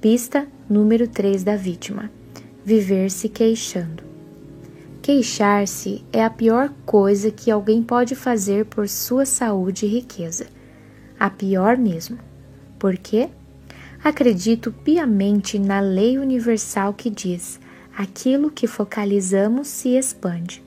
Pista 0.00 0.46
número 0.68 1.06
3 1.06 1.44
da 1.44 1.54
vítima: 1.54 2.10
viver 2.64 3.10
se 3.10 3.28
queixando. 3.28 4.03
Queixar-se 5.04 6.02
é 6.10 6.24
a 6.24 6.30
pior 6.30 6.72
coisa 6.86 7.30
que 7.30 7.50
alguém 7.50 7.82
pode 7.82 8.14
fazer 8.14 8.64
por 8.64 8.88
sua 8.88 9.26
saúde 9.26 9.84
e 9.84 9.88
riqueza. 9.90 10.46
A 11.20 11.28
pior 11.28 11.76
mesmo. 11.76 12.18
Por 12.78 12.96
quê? 12.96 13.28
Acredito 14.02 14.72
piamente 14.72 15.58
na 15.58 15.78
lei 15.78 16.16
universal 16.16 16.94
que 16.94 17.10
diz: 17.10 17.60
aquilo 17.94 18.50
que 18.50 18.66
focalizamos 18.66 19.68
se 19.68 19.90
expande. 19.90 20.64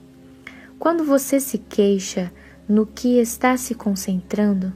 Quando 0.78 1.02
você 1.02 1.40
se 1.40 1.58
queixa 1.58 2.30
no 2.68 2.86
que 2.86 3.18
está 3.18 3.56
se 3.56 3.74
concentrando, 3.74 4.72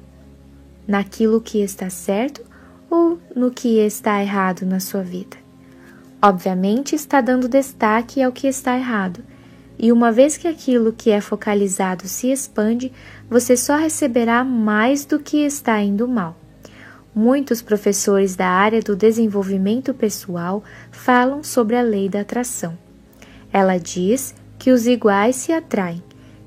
naquilo 0.88 1.40
que 1.40 1.62
está 1.62 1.88
certo 1.88 2.42
ou 2.90 3.16
no 3.32 3.48
que 3.52 3.78
está 3.78 4.20
errado 4.20 4.66
na 4.66 4.80
sua 4.80 5.04
vida? 5.04 5.36
Obviamente 6.20 6.96
está 6.96 7.20
dando 7.20 7.46
destaque 7.46 8.20
ao 8.20 8.32
que 8.32 8.48
está 8.48 8.76
errado 8.76 9.22
e 9.82 9.90
uma 9.90 10.12
vez 10.12 10.36
que 10.36 10.46
aquilo 10.46 10.92
que 10.92 11.10
é 11.10 11.20
focalizado 11.20 12.06
se 12.06 12.30
expande, 12.30 12.92
você 13.28 13.56
só 13.56 13.76
receberá 13.76 14.44
mais 14.44 15.04
do 15.04 15.18
que 15.18 15.38
está 15.38 15.82
indo 15.82 16.06
mal. 16.06 16.36
Muitos 17.12 17.60
professores 17.60 18.36
da 18.36 18.46
área 18.46 18.80
do 18.80 18.94
desenvolvimento 18.94 19.92
pessoal 19.92 20.62
falam 20.92 21.42
sobre 21.42 21.74
a 21.74 21.82
lei 21.82 22.08
da 22.08 22.20
atração. 22.20 22.78
Ela 23.52 23.76
diz 23.76 24.36
que 24.56 24.70
os 24.70 24.86
iguais 24.86 25.34
se 25.34 25.50
atraem. 25.52 26.00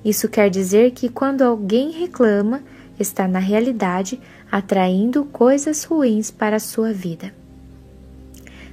Isso 0.04 0.30
quer 0.30 0.50
dizer 0.50 0.92
que 0.92 1.10
quando 1.10 1.42
alguém 1.42 1.92
reclama, 1.92 2.64
está 2.98 3.28
na 3.28 3.40
realidade 3.40 4.18
atraindo 4.50 5.26
coisas 5.26 5.84
ruins 5.84 6.32
para 6.32 6.56
a 6.56 6.60
sua 6.60 6.94
vida. 6.94 7.36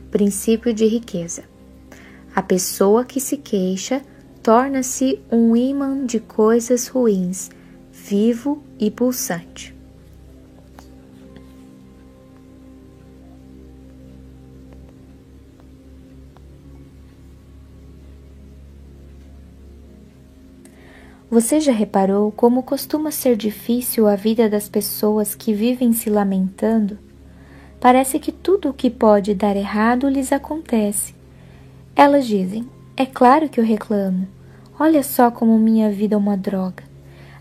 Princípio 0.09 0.73
de 0.73 0.87
riqueza: 0.87 1.43
a 2.33 2.41
pessoa 2.41 3.05
que 3.05 3.21
se 3.21 3.37
queixa 3.37 4.01
torna-se 4.43 5.21
um 5.31 5.55
ímã 5.55 6.05
de 6.05 6.19
coisas 6.19 6.89
ruins, 6.89 7.49
vivo 7.93 8.61
e 8.79 8.91
pulsante. 8.91 9.73
Você 21.31 21.61
já 21.61 21.73
reparou 21.73 22.31
como 22.31 22.63
costuma 22.63 23.11
ser 23.11 23.37
difícil 23.37 24.07
a 24.07 24.17
vida 24.17 24.51
das 24.51 24.69
pessoas 24.69 25.35
que 25.35 25.55
vivem 25.55 25.93
se 25.93 26.11
lamentando? 26.11 26.99
Parece 27.81 28.19
que 28.19 28.31
tudo 28.31 28.69
o 28.69 28.75
que 28.75 28.91
pode 28.91 29.35
dar 29.35 29.57
errado 29.57 30.09
lhes 30.09 30.31
acontece. 30.31 31.15
Elas 31.97 32.27
dizem: 32.27 32.69
é 33.03 33.07
claro 33.07 33.49
que 33.49 33.59
eu 33.59 33.65
reclamo. 33.65 34.29
Olha 34.79 35.03
só 35.03 35.29
como 35.29 35.59
minha 35.59 35.91
vida 35.91 36.15
é 36.15 36.17
uma 36.17 36.37
droga. 36.37 36.85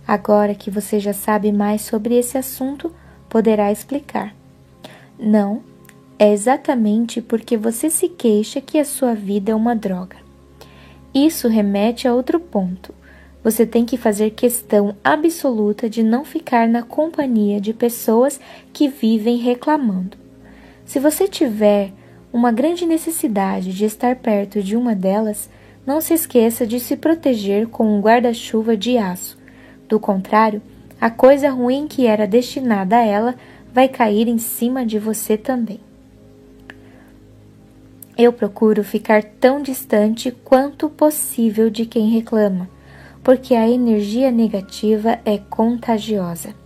Agora 0.08 0.56
que 0.56 0.72
você 0.72 1.00
já 1.00 1.14
sabe 1.14 1.52
mais 1.52 1.84
sobre 1.84 2.16
esse 2.16 2.36
assunto, 2.36 2.92
poderá 3.30 3.72
explicar. 3.72 4.36
Não, 5.20 5.62
é 6.18 6.34
exatamente 6.34 7.22
porque 7.22 7.58
você 7.58 7.92
se 7.92 8.10
queixa 8.10 8.60
que 8.60 8.80
a 8.80 8.84
sua 8.84 9.14
vida 9.14 9.52
é 9.52 9.56
uma 9.56 9.76
droga. 9.76 10.18
Isso 11.14 11.48
remete 11.48 12.08
a 12.08 12.16
outro 12.16 12.40
ponto. 12.40 12.92
Você 13.44 13.64
tem 13.64 13.86
que 13.86 13.98
fazer 13.98 14.32
questão 14.32 14.96
absoluta 15.04 15.88
de 15.88 16.02
não 16.02 16.26
ficar 16.26 16.68
na 16.68 16.82
companhia 16.82 17.62
de 17.62 17.72
pessoas 17.72 18.40
que 18.74 18.88
vivem 18.88 19.38
reclamando. 19.38 20.18
Se 20.86 21.00
você 21.00 21.28
tiver 21.28 21.94
uma 22.34 22.52
grande 22.52 22.86
necessidade 22.86 23.74
de 23.74 23.86
estar 23.86 24.16
perto 24.16 24.64
de 24.64 24.76
uma 24.76 24.96
delas, 24.96 25.50
não 25.86 26.00
se 26.00 26.14
esqueça 26.14 26.66
de 26.66 26.80
se 26.80 26.96
proteger 26.96 27.68
com 27.68 27.86
um 27.86 28.00
guarda-chuva 28.00 28.78
de 28.78 28.98
aço. 28.98 29.38
Do 29.90 30.00
contrário, 30.00 30.62
a 31.00 31.10
coisa 31.10 31.50
ruim 31.50 31.88
que 31.88 32.06
era 32.06 32.28
destinada 32.28 32.98
a 32.98 33.06
ela 33.06 33.36
vai 33.74 33.88
cair 33.88 34.28
em 34.28 34.38
cima 34.38 34.86
de 34.86 35.00
você 35.00 35.38
também. 35.38 35.80
Eu 38.18 38.32
procuro 38.32 38.84
ficar 38.84 39.24
tão 39.24 39.62
distante 39.62 40.32
quanto 40.44 40.90
possível 40.90 41.70
de 41.70 41.86
quem 41.86 42.10
reclama, 42.10 42.70
porque 43.24 43.56
a 43.56 43.68
energia 43.68 44.30
negativa 44.30 45.20
é 45.26 45.38
contagiosa. 45.38 46.61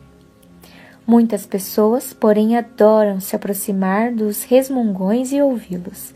Muitas 1.08 1.46
pessoas, 1.46 2.14
porém, 2.14 2.58
adoram 2.58 3.20
se 3.20 3.36
aproximar 3.36 4.12
dos 4.12 4.44
resmungões 4.44 5.32
e 5.32 5.40
ouvi-los. 5.40 6.14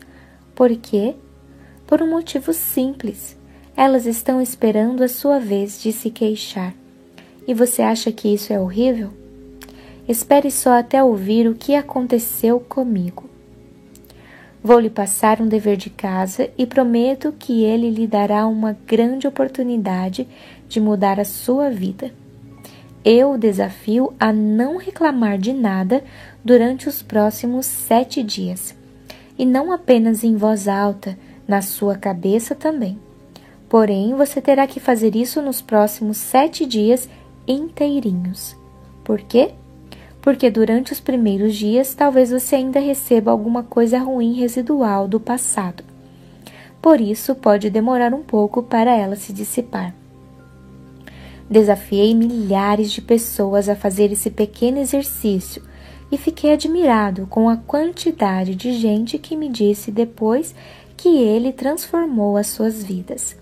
Por 0.52 0.74
quê? 0.76 1.14
Por 1.86 2.02
um 2.02 2.10
motivo 2.10 2.52
simples. 2.52 3.36
Elas 3.76 4.04
estão 4.04 4.42
esperando 4.42 5.04
a 5.04 5.08
sua 5.08 5.38
vez 5.38 5.80
de 5.80 5.92
se 5.92 6.10
queixar. 6.10 6.74
E 7.46 7.54
você 7.54 7.82
acha 7.82 8.10
que 8.10 8.34
isso 8.34 8.52
é 8.52 8.58
horrível? 8.58 9.10
Espere 10.08 10.50
só 10.50 10.76
até 10.76 11.02
ouvir 11.02 11.46
o 11.46 11.54
que 11.54 11.76
aconteceu 11.76 12.58
comigo. 12.58 13.30
Vou 14.62 14.80
lhe 14.80 14.90
passar 14.90 15.40
um 15.40 15.46
dever 15.46 15.76
de 15.76 15.88
casa 15.88 16.50
e 16.58 16.66
prometo 16.66 17.32
que 17.38 17.64
ele 17.64 17.90
lhe 17.90 18.06
dará 18.08 18.46
uma 18.46 18.76
grande 18.86 19.26
oportunidade 19.26 20.26
de 20.68 20.80
mudar 20.80 21.20
a 21.20 21.24
sua 21.24 21.70
vida. 21.70 22.12
Eu 23.04 23.32
o 23.32 23.38
desafio 23.38 24.12
a 24.20 24.32
não 24.32 24.76
reclamar 24.76 25.38
de 25.38 25.52
nada 25.52 26.04
durante 26.44 26.88
os 26.88 27.02
próximos 27.02 27.64
sete 27.64 28.22
dias, 28.22 28.74
e 29.38 29.46
não 29.46 29.72
apenas 29.72 30.22
em 30.22 30.36
voz 30.36 30.68
alta, 30.68 31.16
na 31.48 31.62
sua 31.62 31.96
cabeça 31.96 32.54
também. 32.54 32.98
Porém, 33.70 34.14
você 34.14 34.40
terá 34.40 34.66
que 34.66 34.78
fazer 34.78 35.16
isso 35.16 35.40
nos 35.40 35.62
próximos 35.62 36.18
sete 36.18 36.66
dias 36.66 37.08
inteirinhos. 37.48 38.54
Por 39.02 39.20
quê? 39.22 39.52
Porque 40.20 40.50
durante 40.50 40.92
os 40.92 41.00
primeiros 41.00 41.54
dias 41.56 41.94
talvez 41.94 42.30
você 42.30 42.56
ainda 42.56 42.80
receba 42.80 43.30
alguma 43.30 43.62
coisa 43.62 43.98
ruim 43.98 44.34
residual 44.34 45.08
do 45.08 45.18
passado. 45.18 45.82
Por 46.82 47.00
isso, 47.00 47.34
pode 47.34 47.70
demorar 47.70 48.12
um 48.12 48.22
pouco 48.22 48.62
para 48.62 48.94
ela 48.94 49.16
se 49.16 49.32
dissipar. 49.32 49.94
Desafiei 51.50 52.14
milhares 52.14 52.92
de 52.92 53.02
pessoas 53.02 53.68
a 53.68 53.74
fazer 53.74 54.12
esse 54.12 54.30
pequeno 54.30 54.78
exercício 54.78 55.60
e 56.12 56.16
fiquei 56.16 56.52
admirado 56.52 57.26
com 57.26 57.48
a 57.48 57.56
quantidade 57.56 58.54
de 58.54 58.72
gente 58.72 59.18
que 59.18 59.34
me 59.34 59.48
disse 59.48 59.90
depois 59.90 60.54
que 60.96 61.08
ele 61.08 61.52
transformou 61.52 62.36
as 62.36 62.46
suas 62.46 62.84
vidas. 62.84 63.36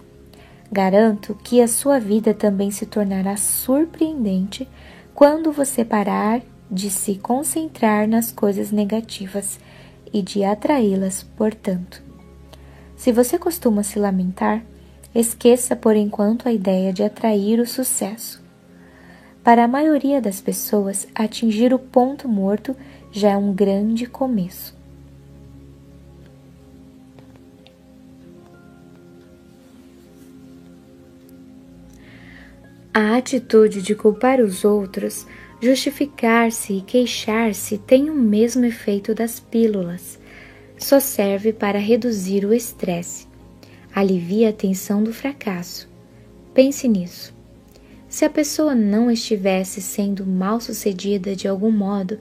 Garanto 0.73 1.37
que 1.45 1.61
a 1.61 1.69
sua 1.69 1.99
vida 1.99 2.33
também 2.33 2.71
se 2.71 2.87
tornará 2.87 3.37
surpreendente 3.37 4.67
quando 5.15 5.53
você 5.53 5.85
parar 5.85 6.41
de 6.71 6.91
se 6.91 7.17
concentrar 7.17 8.09
nas 8.09 8.33
coisas 8.33 8.71
negativas 8.71 9.59
e 10.13 10.23
de 10.23 10.45
atraí-las, 10.45 11.23
portanto. 11.37 12.03
Se 12.97 13.13
você 13.13 13.39
costuma 13.39 13.83
se 13.83 13.99
lamentar, 13.99 14.63
Esqueça 15.19 15.75
por 15.75 15.97
enquanto 15.97 16.49
a 16.49 16.53
ideia 16.53 16.93
de 16.93 17.03
atrair 17.03 17.59
o 17.59 17.67
sucesso. 17.67 18.41
Para 19.43 19.65
a 19.65 19.67
maioria 19.67 20.21
das 20.21 20.41
pessoas, 20.41 21.09
atingir 21.13 21.75
o 21.75 21.79
ponto 21.81 22.29
morto 22.29 22.77
já 23.11 23.31
é 23.33 23.37
um 23.37 23.53
grande 23.53 24.07
começo. 24.07 24.79
A 32.95 33.17
atitude 33.17 33.83
de 33.83 33.97
culpar 33.97 34.41
os 34.41 34.65
outros, 34.65 35.27
justificar-se 35.61 36.75
e 36.75 36.81
queixar-se 36.81 37.77
tem 37.77 38.09
o 38.09 38.15
mesmo 38.15 38.65
efeito 38.65 39.13
das 39.17 39.41
pílulas. 39.41 40.17
Só 40.79 41.01
serve 41.01 41.53
para 41.53 41.81
reduzir 41.81 42.45
o 42.45 42.55
estresse. 42.55 43.28
Alivia 43.99 44.51
a 44.51 44.53
tensão 44.53 45.03
do 45.03 45.13
fracasso. 45.13 45.89
Pense 46.55 46.87
nisso. 46.87 47.35
Se 48.09 48.25
a 48.25 48.31
pessoa 48.31 48.73
não 48.73 49.11
estivesse 49.11 49.83
sendo 49.83 50.25
mal 50.25 50.61
sucedida 50.61 51.35
de 51.35 51.49
algum 51.49 51.73
modo, 51.73 52.17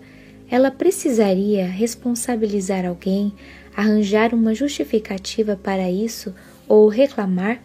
ela 0.50 0.72
precisaria 0.72 1.68
responsabilizar 1.68 2.84
alguém, 2.84 3.32
arranjar 3.76 4.34
uma 4.34 4.56
justificativa 4.56 5.56
para 5.56 5.88
isso 5.88 6.34
ou 6.68 6.88
reclamar? 6.88 7.62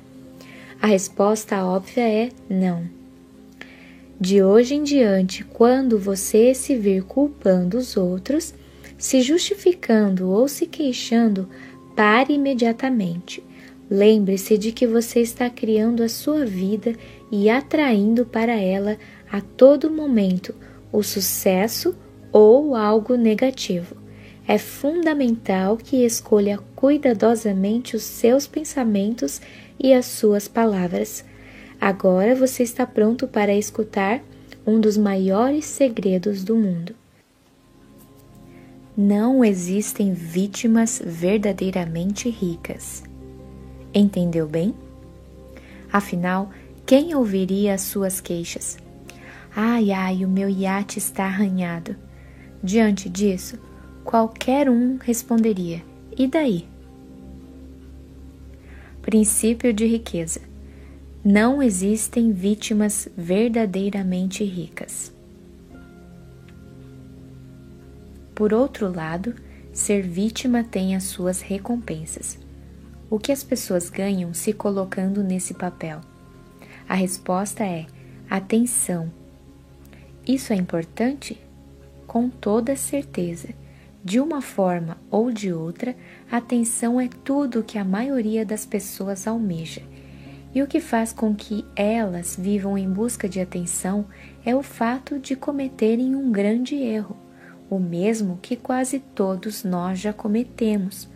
A 0.78 0.88
resposta 0.88 1.64
óbvia 1.64 2.06
é 2.06 2.28
não. 2.50 2.84
De 4.20 4.42
hoje 4.42 4.74
em 4.74 4.82
diante, 4.82 5.42
quando 5.42 5.98
você 5.98 6.52
se 6.52 6.76
vir 6.76 7.02
culpando 7.02 7.78
os 7.78 7.96
outros, 7.96 8.52
se 8.98 9.22
justificando 9.22 10.28
ou 10.28 10.48
se 10.48 10.66
queixando, 10.66 11.48
pare 11.96 12.34
imediatamente. 12.34 13.42
Lembre-se 13.90 14.56
de 14.56 14.72
que 14.72 14.86
você 14.86 15.20
está 15.20 15.50
criando 15.50 16.02
a 16.02 16.08
sua 16.08 16.46
vida 16.46 16.94
e 17.30 17.50
atraindo 17.50 18.24
para 18.24 18.54
ela 18.54 18.96
a 19.30 19.40
todo 19.40 19.90
momento 19.90 20.54
o 20.90 21.02
sucesso 21.02 21.94
ou 22.32 22.74
algo 22.74 23.16
negativo. 23.16 23.96
É 24.46 24.58
fundamental 24.58 25.76
que 25.76 26.04
escolha 26.04 26.58
cuidadosamente 26.74 27.94
os 27.94 28.02
seus 28.02 28.46
pensamentos 28.46 29.40
e 29.78 29.92
as 29.92 30.06
suas 30.06 30.48
palavras. 30.48 31.24
Agora 31.80 32.34
você 32.34 32.62
está 32.62 32.86
pronto 32.86 33.28
para 33.28 33.54
escutar 33.54 34.22
um 34.66 34.80
dos 34.80 34.96
maiores 34.96 35.64
segredos 35.64 36.44
do 36.44 36.56
mundo. 36.56 36.94
Não 38.96 39.44
existem 39.44 40.12
vítimas 40.12 41.00
verdadeiramente 41.04 42.28
ricas. 42.28 43.02
Entendeu 43.94 44.46
bem? 44.48 44.74
Afinal, 45.92 46.50
quem 46.86 47.14
ouviria 47.14 47.74
as 47.74 47.82
suas 47.82 48.20
queixas? 48.20 48.78
Ai, 49.54 49.90
ai, 49.90 50.24
o 50.24 50.28
meu 50.28 50.48
iate 50.48 50.98
está 50.98 51.24
arranhado. 51.24 51.94
Diante 52.62 53.08
disso, 53.08 53.58
qualquer 54.04 54.70
um 54.70 54.96
responderia: 54.96 55.82
e 56.16 56.26
daí? 56.26 56.66
Princípio 59.02 59.72
de 59.74 59.86
riqueza: 59.86 60.40
não 61.22 61.62
existem 61.62 62.32
vítimas 62.32 63.08
verdadeiramente 63.16 64.42
ricas. 64.42 65.12
Por 68.34 68.54
outro 68.54 68.90
lado, 68.90 69.34
ser 69.72 70.02
vítima 70.02 70.64
tem 70.64 70.96
as 70.96 71.04
suas 71.04 71.40
recompensas. 71.40 72.41
O 73.12 73.18
que 73.18 73.30
as 73.30 73.44
pessoas 73.44 73.90
ganham 73.90 74.32
se 74.32 74.54
colocando 74.54 75.22
nesse 75.22 75.52
papel? 75.52 76.00
A 76.88 76.94
resposta 76.94 77.62
é 77.62 77.84
atenção. 78.30 79.12
Isso 80.26 80.50
é 80.50 80.56
importante? 80.56 81.38
Com 82.06 82.30
toda 82.30 82.74
certeza. 82.74 83.50
De 84.02 84.18
uma 84.18 84.40
forma 84.40 84.96
ou 85.10 85.30
de 85.30 85.52
outra, 85.52 85.94
atenção 86.30 86.98
é 86.98 87.06
tudo 87.22 87.62
que 87.62 87.76
a 87.76 87.84
maioria 87.84 88.46
das 88.46 88.64
pessoas 88.64 89.26
almeja. 89.26 89.82
E 90.54 90.62
o 90.62 90.66
que 90.66 90.80
faz 90.80 91.12
com 91.12 91.34
que 91.34 91.66
elas 91.76 92.34
vivam 92.34 92.78
em 92.78 92.90
busca 92.90 93.28
de 93.28 93.40
atenção 93.40 94.06
é 94.42 94.56
o 94.56 94.62
fato 94.62 95.18
de 95.18 95.36
cometerem 95.36 96.16
um 96.16 96.32
grande 96.32 96.76
erro, 96.76 97.14
o 97.68 97.78
mesmo 97.78 98.38
que 98.40 98.56
quase 98.56 99.00
todos 99.00 99.64
nós 99.64 99.98
já 99.98 100.14
cometemos: 100.14 101.11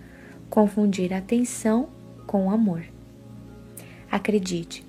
confundir 0.49 1.12
atenção 1.12 1.89
com 2.26 2.50
amor. 2.50 2.84
Acredite, 4.10 4.84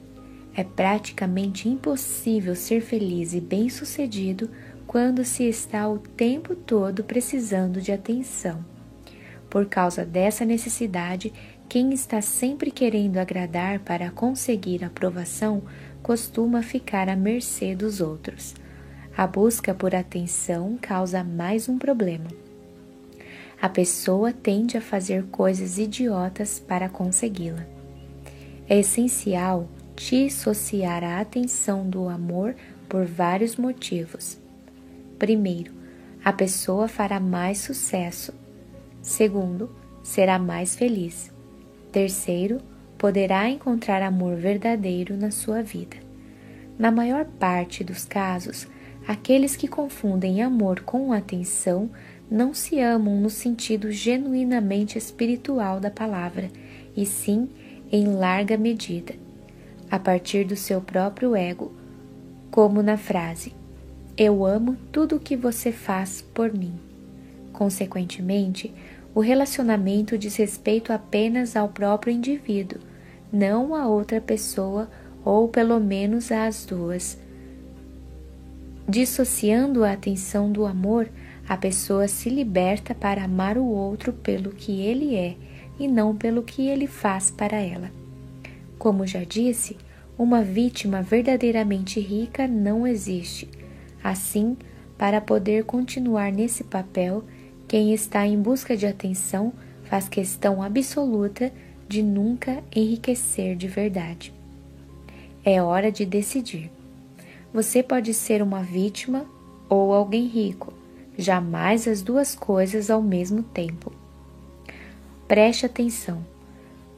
é 0.56 0.64
praticamente 0.64 1.70
impossível 1.70 2.56
ser 2.56 2.82
feliz 2.82 3.34
e 3.34 3.40
bem-sucedido 3.40 4.50
quando 4.88 5.24
se 5.24 5.44
está 5.44 5.88
o 5.88 6.00
tempo 6.00 6.56
todo 6.56 7.04
precisando 7.04 7.82
de 7.82 7.92
atenção. 7.92 8.66
Por 9.50 9.66
causa 9.66 10.06
dessa 10.06 10.46
necessidade, 10.46 11.34
quem 11.70 11.94
está 11.94 12.22
sempre 12.22 12.72
querendo 12.72 13.18
agradar 13.18 13.80
para 13.80 14.10
conseguir 14.10 14.84
aprovação 14.84 15.62
costuma 16.02 16.62
ficar 16.62 17.10
à 17.10 17.16
mercê 17.16 17.76
dos 17.76 18.00
outros. 18.00 18.56
A 19.16 19.28
busca 19.28 19.74
por 19.74 19.94
atenção 19.94 20.78
causa 20.82 21.24
mais 21.24 21.68
um 21.68 21.78
problema. 21.78 22.47
A 23.60 23.68
pessoa 23.68 24.32
tende 24.32 24.78
a 24.78 24.82
fazer 24.82 25.26
coisas 25.32 25.80
idiotas 25.80 26.60
para 26.60 26.88
consegui-la. 26.88 27.66
É 28.70 28.80
essencial 28.80 29.68
dissociar 29.96 31.04
a 31.04 31.20
atenção 31.20 31.90
do 31.90 32.08
amor 32.08 32.56
por 32.88 33.06
vários 33.06 33.56
motivos. 33.56 34.38
Primeiro, 35.18 35.74
a 36.24 36.32
pessoa 36.32 36.88
fará 36.88 37.20
mais 37.20 37.58
sucesso. 37.58 38.32
Segundo, 39.02 39.70
será 40.04 40.38
mais 40.38 40.76
feliz. 40.76 41.32
Terceiro, 41.92 42.60
poderá 42.98 43.50
encontrar 43.50 44.04
amor 44.04 44.36
verdadeiro 44.36 45.18
na 45.18 45.32
sua 45.32 45.64
vida. 45.64 45.98
Na 46.78 46.92
maior 46.92 47.26
parte 47.26 47.84
dos 47.84 48.06
casos, 48.06 48.68
aqueles 49.08 49.56
que 49.56 49.68
confundem 49.68 50.44
amor 50.44 50.82
com 50.82 51.12
atenção 51.12 51.90
não 52.30 52.54
se 52.54 52.80
amam 52.80 53.16
no 53.18 53.30
sentido 53.30 53.92
genuinamente 53.92 54.98
espiritual 54.98 55.80
da 55.80 55.90
palavra, 55.90 56.50
e 56.96 57.06
sim 57.06 57.50
em 57.92 58.08
larga 58.08 58.58
medida 58.58 59.14
a 59.90 59.98
partir 59.98 60.44
do 60.44 60.56
seu 60.56 60.82
próprio 60.82 61.36
ego, 61.36 61.72
como 62.52 62.82
na 62.82 62.98
frase: 62.98 63.54
Eu 64.18 64.46
amo 64.46 64.76
tudo 64.92 65.16
o 65.16 65.20
que 65.20 65.36
você 65.36 65.72
faz 65.72 66.22
por 66.34 66.54
mim. 66.54 66.74
Consequentemente, 67.54 68.74
o 69.16 69.20
relacionamento 69.20 70.18
diz 70.18 70.36
respeito 70.36 70.94
apenas 70.94 71.56
ao 71.56 71.70
próprio 71.70 72.14
indivíduo, 72.14 72.80
não 73.32 73.74
a 73.74 73.88
outra 73.88 74.22
pessoa 74.22 74.90
ou 75.24 75.48
pelo 75.48 75.80
menos 75.80 76.32
às 76.32 76.66
duas. 76.66 77.18
Dissociando 78.88 79.84
a 79.84 79.92
atenção 79.92 80.52
do 80.52 80.66
amor, 80.66 81.10
a 81.48 81.56
pessoa 81.56 82.08
se 82.08 82.30
liberta 82.30 82.94
para 82.94 83.24
amar 83.24 83.58
o 83.58 83.66
outro 83.66 84.12
pelo 84.12 84.50
que 84.52 84.82
ele 84.82 85.16
é 85.16 85.36
e 85.80 85.88
não 85.88 86.16
pelo 86.16 86.44
que 86.44 86.68
ele 86.68 86.88
faz 86.88 87.32
para 87.32 87.58
ela. 87.58 87.90
Como 88.78 89.08
já 89.08 89.24
disse, 89.24 89.78
uma 90.18 90.42
vítima 90.42 91.02
verdadeiramente 91.02 92.00
rica 92.00 92.48
não 92.48 92.86
existe. 92.86 93.48
Assim, 94.04 94.58
para 94.98 95.22
poder 95.22 95.64
continuar 95.64 96.32
nesse 96.32 96.64
papel, 96.64 97.24
quem 97.68 97.94
está 97.94 98.26
em 98.26 98.40
busca 98.42 98.76
de 98.76 98.86
atenção 98.86 99.54
faz 99.84 100.10
questão 100.10 100.62
absoluta 100.62 101.52
de 101.88 102.04
nunca 102.04 102.62
enriquecer 102.76 103.56
de 103.56 103.68
verdade. 103.68 104.34
É 105.46 105.62
hora 105.62 105.92
de 105.92 106.06
decidir. 106.06 106.70
Você 107.54 107.82
pode 107.82 108.14
ser 108.14 108.42
uma 108.42 108.62
vítima 108.62 109.26
ou 109.70 109.94
alguém 109.94 110.28
rico, 110.28 110.74
jamais 111.18 111.88
as 111.88 112.02
duas 112.02 112.36
coisas 112.36 112.90
ao 112.90 113.02
mesmo 113.02 113.42
tempo. 113.42 113.92
Preste 115.28 115.66
atenção. 115.66 116.26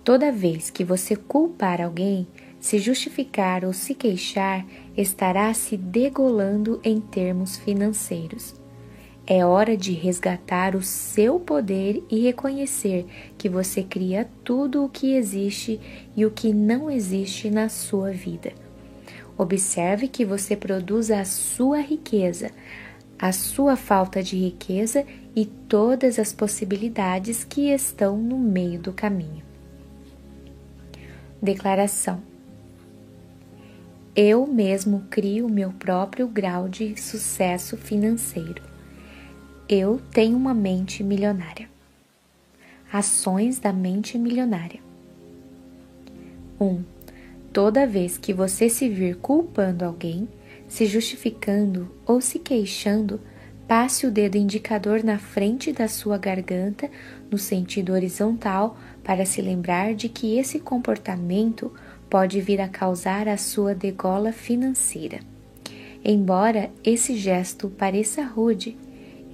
Toda 0.03 0.31
vez 0.31 0.69
que 0.69 0.83
você 0.83 1.15
culpar 1.15 1.81
alguém, 1.81 2.27
se 2.59 2.77
justificar 2.77 3.63
ou 3.63 3.73
se 3.73 3.93
queixar, 3.93 4.65
estará 4.95 5.53
se 5.53 5.77
degolando 5.77 6.79
em 6.83 6.99
termos 6.99 7.57
financeiros. 7.57 8.53
É 9.25 9.45
hora 9.45 9.77
de 9.77 9.93
resgatar 9.93 10.75
o 10.75 10.81
seu 10.81 11.39
poder 11.39 12.03
e 12.09 12.19
reconhecer 12.19 13.05
que 13.37 13.47
você 13.47 13.83
cria 13.83 14.27
tudo 14.43 14.83
o 14.83 14.89
que 14.89 15.13
existe 15.13 15.79
e 16.17 16.25
o 16.25 16.31
que 16.31 16.51
não 16.51 16.89
existe 16.89 17.49
na 17.49 17.69
sua 17.69 18.11
vida. 18.11 18.51
Observe 19.37 20.07
que 20.07 20.25
você 20.25 20.55
produz 20.55 21.11
a 21.11 21.23
sua 21.23 21.79
riqueza, 21.79 22.51
a 23.19 23.33
sua 23.33 23.75
falta 23.75 24.23
de 24.23 24.37
riqueza 24.37 25.05
e 25.35 25.45
todas 25.45 26.17
as 26.17 26.31
possibilidades 26.31 27.43
que 27.43 27.69
estão 27.69 28.17
no 28.17 28.39
meio 28.39 28.79
do 28.79 28.93
caminho. 28.93 29.43
Declaração: 31.41 32.21
Eu 34.15 34.47
mesmo 34.47 35.03
crio 35.09 35.49
meu 35.49 35.71
próprio 35.73 36.27
grau 36.29 36.69
de 36.69 36.99
sucesso 36.99 37.75
financeiro. 37.75 38.63
Eu 39.67 39.99
tenho 40.11 40.37
uma 40.37 40.53
mente 40.53 41.03
milionária. 41.03 41.69
Ações 42.91 43.59
da 43.59 43.71
mente 43.71 44.17
milionária. 44.17 44.79
1. 46.59 46.65
Um, 46.65 46.83
toda 47.53 47.85
vez 47.85 48.17
que 48.17 48.33
você 48.33 48.67
se 48.67 48.89
vir 48.89 49.17
culpando 49.17 49.85
alguém, 49.85 50.27
se 50.69 50.85
justificando 50.85 51.91
ou 52.05 52.21
se 52.21 52.39
queixando, 52.39 53.19
passe 53.67 54.07
o 54.07 54.11
dedo 54.11 54.37
indicador 54.37 55.03
na 55.03 55.19
frente 55.19 55.73
da 55.73 55.87
sua 55.87 56.17
garganta, 56.17 56.89
no 57.29 57.37
sentido 57.37 57.91
horizontal, 57.91 58.77
para 59.03 59.25
se 59.25 59.41
lembrar 59.41 59.93
de 59.93 60.07
que 60.07 60.37
esse 60.37 60.59
comportamento 60.59 61.73
pode 62.09 62.39
vir 62.39 62.61
a 62.61 62.67
causar 62.67 63.27
a 63.27 63.37
sua 63.37 63.75
degola 63.75 64.31
financeira. 64.31 65.19
Embora 66.03 66.71
esse 66.83 67.17
gesto 67.17 67.69
pareça 67.69 68.23
rude, 68.23 68.77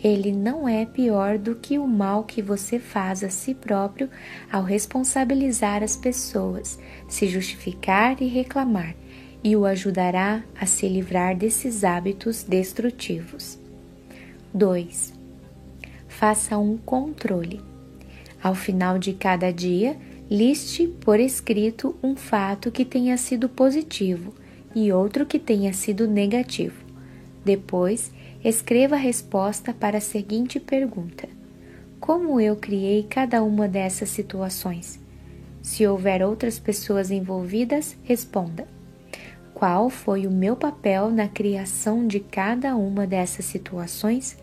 ele 0.03 0.31
não 0.31 0.67
é 0.67 0.85
pior 0.85 1.37
do 1.37 1.55
que 1.55 1.77
o 1.77 1.87
mal 1.87 2.23
que 2.23 2.41
você 2.41 2.79
faz 2.79 3.23
a 3.23 3.29
si 3.29 3.53
próprio 3.53 4.09
ao 4.51 4.63
responsabilizar 4.63 5.83
as 5.83 5.95
pessoas, 5.95 6.77
se 7.07 7.27
justificar 7.27 8.21
e 8.21 8.27
reclamar, 8.27 8.95
e 9.45 9.55
o 9.55 9.63
ajudará 9.63 10.43
a 10.59 10.65
se 10.65 10.89
livrar 10.89 11.37
desses 11.37 11.83
hábitos 11.83 12.41
destrutivos. 12.41 13.59
2. 14.51 15.13
Faça 16.07 16.57
um 16.57 16.77
controle. 16.77 17.61
Ao 18.41 18.55
final 18.55 18.97
de 18.97 19.13
cada 19.13 19.53
dia, 19.53 19.95
liste 20.31 20.87
por 20.87 21.19
escrito 21.19 21.95
um 22.01 22.15
fato 22.15 22.71
que 22.71 22.83
tenha 22.83 23.15
sido 23.17 23.47
positivo 23.47 24.33
e 24.73 24.91
outro 24.91 25.27
que 25.27 25.37
tenha 25.37 25.71
sido 25.73 26.07
negativo. 26.07 26.83
Depois, 27.45 28.11
escreva 28.43 28.95
a 28.95 28.99
resposta 28.99 29.71
para 29.71 29.99
a 29.99 30.01
seguinte 30.01 30.59
pergunta: 30.59 31.29
Como 31.99 32.41
eu 32.41 32.55
criei 32.55 33.03
cada 33.03 33.43
uma 33.43 33.67
dessas 33.67 34.09
situações? 34.09 34.99
Se 35.61 35.85
houver 35.85 36.23
outras 36.23 36.57
pessoas 36.57 37.11
envolvidas, 37.11 37.95
responda: 38.03 38.73
Qual 39.55 39.89
foi 39.89 40.27
o 40.27 40.31
meu 40.31 40.53
papel 40.53 41.09
na 41.09 41.29
criação 41.29 42.05
de 42.05 42.19
cada 42.19 42.75
uma 42.75 43.07
dessas 43.07 43.45
situações? 43.45 44.37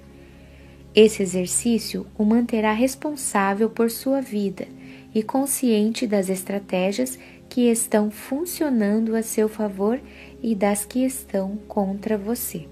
Esse 0.95 1.23
exercício 1.23 2.07
o 2.17 2.25
manterá 2.25 2.73
responsável 2.73 3.69
por 3.69 3.91
sua 3.91 4.23
vida 4.23 4.67
e 5.15 5.23
consciente 5.23 6.07
das 6.07 6.31
estratégias 6.31 7.19
que 7.51 7.71
estão 7.71 8.11
funcionando 8.11 9.15
a 9.15 9.23
seu 9.23 9.51
favor 9.51 10.01
e 10.43 10.55
das 10.55 10.87
que 10.87 11.05
estão 11.05 11.59
contra 11.69 12.17
você. 12.17 12.67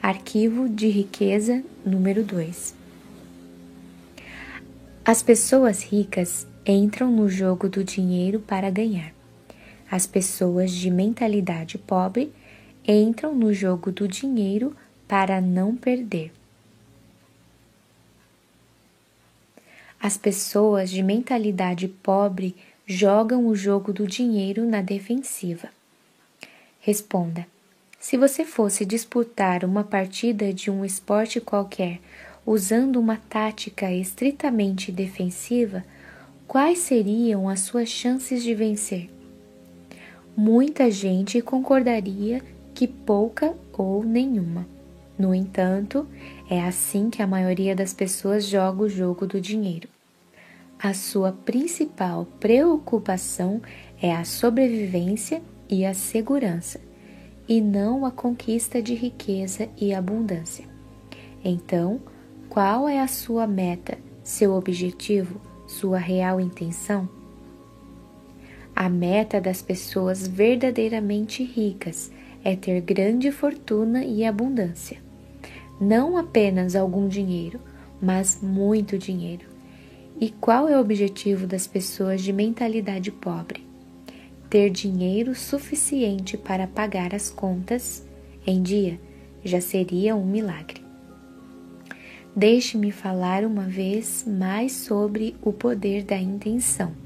Arquivo 0.00 0.66
de 0.66 0.88
riqueza 0.88 1.62
número 1.84 2.24
2. 2.24 2.74
As 5.04 5.22
pessoas 5.22 5.82
ricas 5.82 6.46
entram 6.64 7.12
no 7.12 7.28
jogo 7.28 7.68
do 7.68 7.84
dinheiro 7.84 8.40
para 8.40 8.70
ganhar. 8.70 9.21
As 9.92 10.06
pessoas 10.06 10.72
de 10.72 10.90
mentalidade 10.90 11.76
pobre 11.76 12.32
entram 12.88 13.34
no 13.34 13.52
jogo 13.52 13.92
do 13.92 14.08
dinheiro 14.08 14.74
para 15.06 15.38
não 15.38 15.76
perder. 15.76 16.32
As 20.00 20.16
pessoas 20.16 20.88
de 20.88 21.02
mentalidade 21.02 21.88
pobre 21.88 22.56
jogam 22.86 23.46
o 23.46 23.54
jogo 23.54 23.92
do 23.92 24.06
dinheiro 24.06 24.64
na 24.64 24.80
defensiva. 24.80 25.68
Responda: 26.80 27.46
se 28.00 28.16
você 28.16 28.46
fosse 28.46 28.86
disputar 28.86 29.62
uma 29.62 29.84
partida 29.84 30.54
de 30.54 30.70
um 30.70 30.86
esporte 30.86 31.38
qualquer 31.38 32.00
usando 32.46 32.98
uma 32.98 33.18
tática 33.28 33.92
estritamente 33.92 34.90
defensiva, 34.90 35.84
quais 36.48 36.78
seriam 36.78 37.46
as 37.46 37.60
suas 37.60 37.90
chances 37.90 38.42
de 38.42 38.54
vencer? 38.54 39.11
Muita 40.36 40.90
gente 40.90 41.42
concordaria 41.42 42.42
que 42.74 42.88
pouca 42.88 43.54
ou 43.72 44.02
nenhuma. 44.02 44.66
No 45.18 45.34
entanto, 45.34 46.06
é 46.48 46.62
assim 46.62 47.10
que 47.10 47.20
a 47.20 47.26
maioria 47.26 47.76
das 47.76 47.92
pessoas 47.92 48.46
joga 48.46 48.82
o 48.82 48.88
jogo 48.88 49.26
do 49.26 49.38
dinheiro. 49.38 49.88
A 50.78 50.94
sua 50.94 51.32
principal 51.32 52.26
preocupação 52.40 53.60
é 54.00 54.12
a 54.12 54.24
sobrevivência 54.24 55.42
e 55.68 55.84
a 55.84 55.92
segurança, 55.92 56.80
e 57.46 57.60
não 57.60 58.06
a 58.06 58.10
conquista 58.10 58.82
de 58.82 58.94
riqueza 58.94 59.68
e 59.76 59.92
abundância. 59.92 60.64
Então, 61.44 62.00
qual 62.48 62.88
é 62.88 63.00
a 63.00 63.06
sua 63.06 63.46
meta, 63.46 63.98
seu 64.24 64.54
objetivo, 64.54 65.38
sua 65.68 65.98
real 65.98 66.40
intenção? 66.40 67.21
A 68.74 68.88
meta 68.88 69.40
das 69.40 69.62
pessoas 69.62 70.26
verdadeiramente 70.26 71.42
ricas 71.44 72.10
é 72.42 72.56
ter 72.56 72.80
grande 72.80 73.30
fortuna 73.30 74.04
e 74.04 74.24
abundância 74.24 74.98
não 75.82 76.16
apenas 76.16 76.76
algum 76.76 77.08
dinheiro, 77.08 77.60
mas 78.00 78.40
muito 78.40 78.96
dinheiro. 78.96 79.46
E 80.20 80.30
qual 80.30 80.68
é 80.68 80.76
o 80.76 80.80
objetivo 80.80 81.44
das 81.44 81.66
pessoas 81.66 82.22
de 82.22 82.32
mentalidade 82.32 83.10
pobre? 83.10 83.66
Ter 84.48 84.70
dinheiro 84.70 85.34
suficiente 85.34 86.36
para 86.36 86.68
pagar 86.68 87.14
as 87.14 87.30
contas 87.30 88.06
em 88.46 88.62
dia 88.62 89.00
já 89.44 89.60
seria 89.60 90.14
um 90.14 90.24
milagre. 90.24 90.80
Deixe-me 92.34 92.92
falar 92.92 93.44
uma 93.44 93.64
vez 93.64 94.24
mais 94.24 94.72
sobre 94.72 95.34
o 95.42 95.52
poder 95.52 96.04
da 96.04 96.16
intenção. 96.16 97.01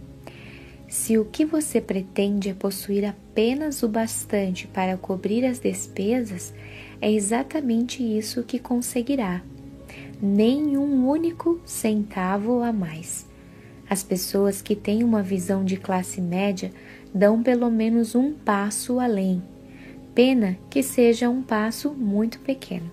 Se 0.97 1.18
o 1.18 1.26
que 1.26 1.44
você 1.44 1.78
pretende 1.78 2.49
é 2.49 2.55
possuir 2.55 3.05
apenas 3.05 3.83
o 3.83 3.89
bastante 3.89 4.66
para 4.66 4.97
cobrir 4.97 5.44
as 5.44 5.60
despesas, 5.60 6.55
é 7.00 7.12
exatamente 7.12 8.02
isso 8.02 8.42
que 8.42 8.58
conseguirá. 8.58 9.42
Nem 10.20 10.76
um 10.76 11.07
único 11.07 11.60
centavo 11.66 12.62
a 12.62 12.73
mais. 12.73 13.26
As 13.89 14.02
pessoas 14.02 14.62
que 14.62 14.75
têm 14.75 15.05
uma 15.05 15.23
visão 15.23 15.65
de 15.65 15.76
classe 15.76 16.20
média 16.20 16.73
dão 17.15 17.42
pelo 17.42 17.70
menos 17.70 18.15
um 18.15 18.33
passo 18.33 18.99
além. 18.99 19.41
Pena 20.15 20.57
que 20.70 20.83
seja 20.83 21.28
um 21.28 21.42
passo 21.42 21.92
muito 21.92 22.41
pequeno. 22.41 22.91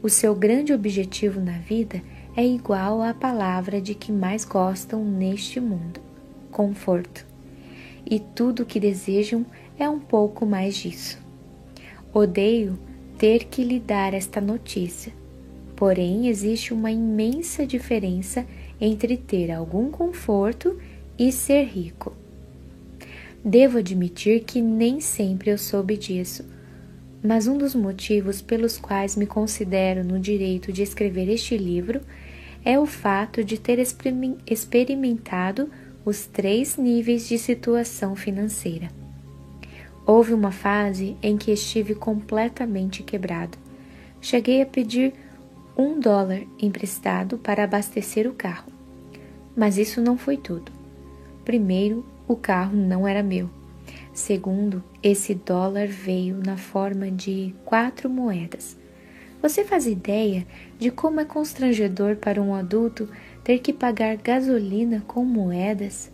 O 0.00 0.08
seu 0.08 0.32
grande 0.34 0.72
objetivo 0.72 1.40
na 1.40 1.58
vida 1.58 2.00
é 2.36 2.46
igual 2.46 3.02
à 3.02 3.12
palavra 3.12 3.80
de 3.80 3.96
que 3.96 4.12
mais 4.12 4.44
gostam 4.44 5.04
neste 5.04 5.60
mundo: 5.60 6.05
conforto. 6.56 7.26
E 8.08 8.18
tudo 8.18 8.62
o 8.62 8.66
que 8.66 8.80
desejam 8.80 9.44
é 9.78 9.86
um 9.86 9.98
pouco 9.98 10.46
mais 10.46 10.74
disso. 10.74 11.18
Odeio 12.14 12.78
ter 13.18 13.44
que 13.44 13.62
lhe 13.62 13.78
dar 13.78 14.14
esta 14.14 14.40
notícia. 14.40 15.12
Porém, 15.74 16.28
existe 16.28 16.72
uma 16.72 16.90
imensa 16.90 17.66
diferença 17.66 18.46
entre 18.80 19.18
ter 19.18 19.50
algum 19.50 19.90
conforto 19.90 20.80
e 21.18 21.30
ser 21.30 21.64
rico. 21.64 22.16
Devo 23.44 23.76
admitir 23.76 24.44
que 24.44 24.62
nem 24.62 24.98
sempre 24.98 25.50
eu 25.50 25.58
soube 25.58 25.98
disso, 25.98 26.42
mas 27.22 27.46
um 27.46 27.58
dos 27.58 27.74
motivos 27.74 28.40
pelos 28.40 28.78
quais 28.78 29.14
me 29.14 29.26
considero 29.26 30.02
no 30.02 30.18
direito 30.18 30.72
de 30.72 30.82
escrever 30.82 31.28
este 31.28 31.58
livro 31.58 32.00
é 32.64 32.78
o 32.78 32.86
fato 32.86 33.44
de 33.44 33.58
ter 33.58 33.78
experimentado 33.78 35.70
os 36.06 36.24
três 36.24 36.76
níveis 36.76 37.26
de 37.26 37.36
situação 37.36 38.14
financeira. 38.14 38.88
Houve 40.06 40.32
uma 40.32 40.52
fase 40.52 41.16
em 41.20 41.36
que 41.36 41.50
estive 41.50 41.96
completamente 41.96 43.02
quebrado. 43.02 43.58
Cheguei 44.20 44.62
a 44.62 44.66
pedir 44.66 45.12
um 45.76 45.98
dólar 45.98 46.42
emprestado 46.62 47.36
para 47.36 47.64
abastecer 47.64 48.24
o 48.28 48.34
carro. 48.34 48.72
Mas 49.56 49.78
isso 49.78 50.00
não 50.00 50.16
foi 50.16 50.36
tudo. 50.36 50.70
Primeiro, 51.44 52.06
o 52.28 52.36
carro 52.36 52.76
não 52.76 53.06
era 53.06 53.20
meu. 53.20 53.50
Segundo, 54.14 54.84
esse 55.02 55.34
dólar 55.34 55.88
veio 55.88 56.36
na 56.36 56.56
forma 56.56 57.10
de 57.10 57.52
quatro 57.64 58.08
moedas. 58.08 58.76
Você 59.42 59.64
faz 59.64 59.88
ideia 59.88 60.46
de 60.78 60.90
como 60.90 61.20
é 61.20 61.24
constrangedor 61.24 62.14
para 62.16 62.40
um 62.40 62.54
adulto 62.54 63.08
ter 63.46 63.60
que 63.60 63.72
pagar 63.72 64.16
gasolina 64.16 65.04
com 65.06 65.24
moedas? 65.24 66.10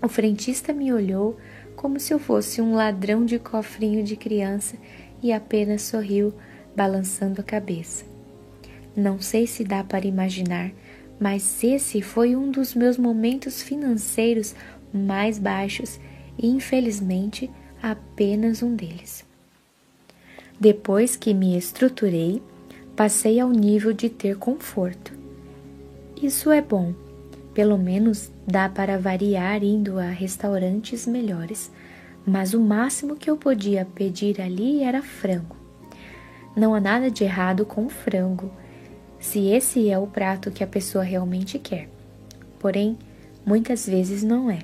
O 0.00 0.06
frentista 0.06 0.72
me 0.72 0.92
olhou 0.92 1.36
como 1.74 1.98
se 1.98 2.14
eu 2.14 2.20
fosse 2.20 2.62
um 2.62 2.72
ladrão 2.72 3.24
de 3.24 3.36
cofrinho 3.36 4.04
de 4.04 4.14
criança 4.14 4.76
e 5.20 5.32
apenas 5.32 5.82
sorriu, 5.82 6.32
balançando 6.76 7.40
a 7.40 7.44
cabeça. 7.44 8.04
Não 8.94 9.20
sei 9.20 9.44
se 9.44 9.64
dá 9.64 9.82
para 9.82 10.06
imaginar, 10.06 10.70
mas 11.18 11.64
esse 11.64 12.00
foi 12.00 12.36
um 12.36 12.48
dos 12.48 12.76
meus 12.76 12.96
momentos 12.96 13.60
financeiros 13.60 14.54
mais 14.94 15.36
baixos 15.36 15.98
e, 16.38 16.46
infelizmente, 16.46 17.50
apenas 17.82 18.62
um 18.62 18.76
deles. 18.76 19.26
Depois 20.60 21.16
que 21.16 21.34
me 21.34 21.58
estruturei, 21.58 22.40
passei 22.94 23.40
ao 23.40 23.50
nível 23.50 23.92
de 23.92 24.08
ter 24.08 24.36
conforto. 24.36 25.19
Isso 26.22 26.50
é 26.50 26.60
bom, 26.60 26.94
Pelo 27.54 27.76
menos 27.76 28.30
dá 28.46 28.68
para 28.68 28.98
variar 28.98 29.62
indo 29.64 29.98
a 29.98 30.06
restaurantes 30.06 31.06
melhores, 31.06 31.70
mas 32.24 32.54
o 32.54 32.60
máximo 32.60 33.16
que 33.16 33.28
eu 33.28 33.36
podia 33.36 33.84
pedir 33.84 34.40
ali 34.40 34.82
era 34.82 35.02
frango. 35.02 35.56
Não 36.56 36.74
há 36.74 36.80
nada 36.80 37.10
de 37.10 37.24
errado 37.24 37.66
com 37.66 37.88
frango, 37.88 38.50
se 39.18 39.48
esse 39.48 39.90
é 39.90 39.98
o 39.98 40.06
prato 40.06 40.50
que 40.50 40.62
a 40.62 40.66
pessoa 40.66 41.02
realmente 41.02 41.58
quer. 41.58 41.88
Porém, 42.58 42.96
muitas 43.44 43.86
vezes 43.86 44.22
não 44.22 44.50
é. 44.50 44.60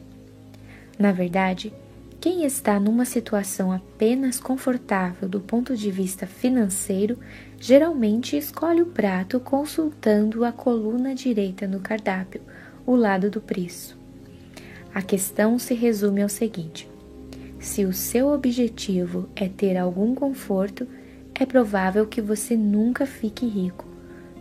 Na 0.98 1.12
verdade, 1.12 1.74
quem 2.20 2.44
está 2.44 2.78
numa 2.78 3.04
situação 3.04 3.72
apenas 3.72 4.38
confortável 4.38 5.28
do 5.28 5.40
ponto 5.40 5.76
de 5.76 5.90
vista 5.90 6.26
financeiro 6.26 7.18
geralmente 7.58 8.36
escolhe 8.36 8.82
o 8.82 8.86
prato 8.86 9.40
consultando 9.40 10.44
a 10.44 10.52
coluna 10.52 11.14
direita 11.14 11.66
no 11.66 11.80
cardápio, 11.80 12.40
o 12.86 12.94
lado 12.94 13.30
do 13.30 13.40
preço. 13.40 13.98
A 14.94 15.02
questão 15.02 15.58
se 15.58 15.74
resume 15.74 16.22
ao 16.22 16.28
seguinte: 16.28 16.88
se 17.58 17.84
o 17.84 17.92
seu 17.92 18.28
objetivo 18.28 19.28
é 19.34 19.48
ter 19.48 19.76
algum 19.76 20.14
conforto, 20.14 20.86
é 21.34 21.44
provável 21.44 22.06
que 22.06 22.20
você 22.20 22.56
nunca 22.56 23.04
fique 23.04 23.46
rico. 23.46 23.84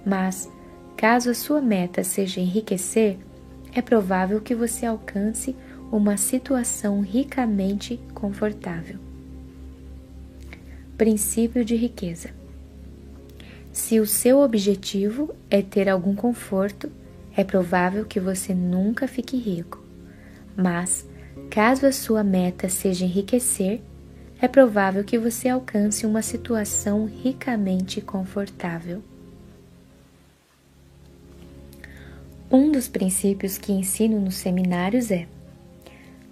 Mas, 0.05 0.49
caso 0.95 1.29
a 1.29 1.33
sua 1.33 1.59
meta 1.59 2.03
seja 2.03 2.39
enriquecer, 2.39 3.17
é 3.73 3.81
provável 3.81 4.39
que 4.39 4.55
você 4.55 4.85
alcance 4.85 5.55
uma 5.91 6.17
situação 6.17 7.01
ricamente 7.01 7.99
confortável. 8.13 8.97
Princípio 10.97 11.65
de 11.65 11.75
riqueza: 11.75 12.29
se 13.75 13.99
o 13.99 14.05
seu 14.05 14.39
objetivo 14.39 15.35
é 15.49 15.61
ter 15.61 15.89
algum 15.89 16.15
conforto, 16.15 16.89
é 17.35 17.43
provável 17.43 18.05
que 18.05 18.21
você 18.21 18.53
nunca 18.53 19.05
fique 19.05 19.35
rico. 19.35 19.83
Mas, 20.55 21.05
caso 21.49 21.85
a 21.85 21.91
sua 21.91 22.23
meta 22.23 22.69
seja 22.69 23.03
enriquecer, 23.03 23.81
é 24.41 24.47
provável 24.47 25.03
que 25.03 25.19
você 25.19 25.49
alcance 25.49 26.05
uma 26.05 26.21
situação 26.21 27.05
ricamente 27.05 27.99
confortável. 27.99 29.03
Um 32.49 32.71
dos 32.71 32.87
princípios 32.87 33.57
que 33.57 33.73
ensino 33.73 34.21
nos 34.21 34.35
seminários 34.35 35.11
é: 35.11 35.27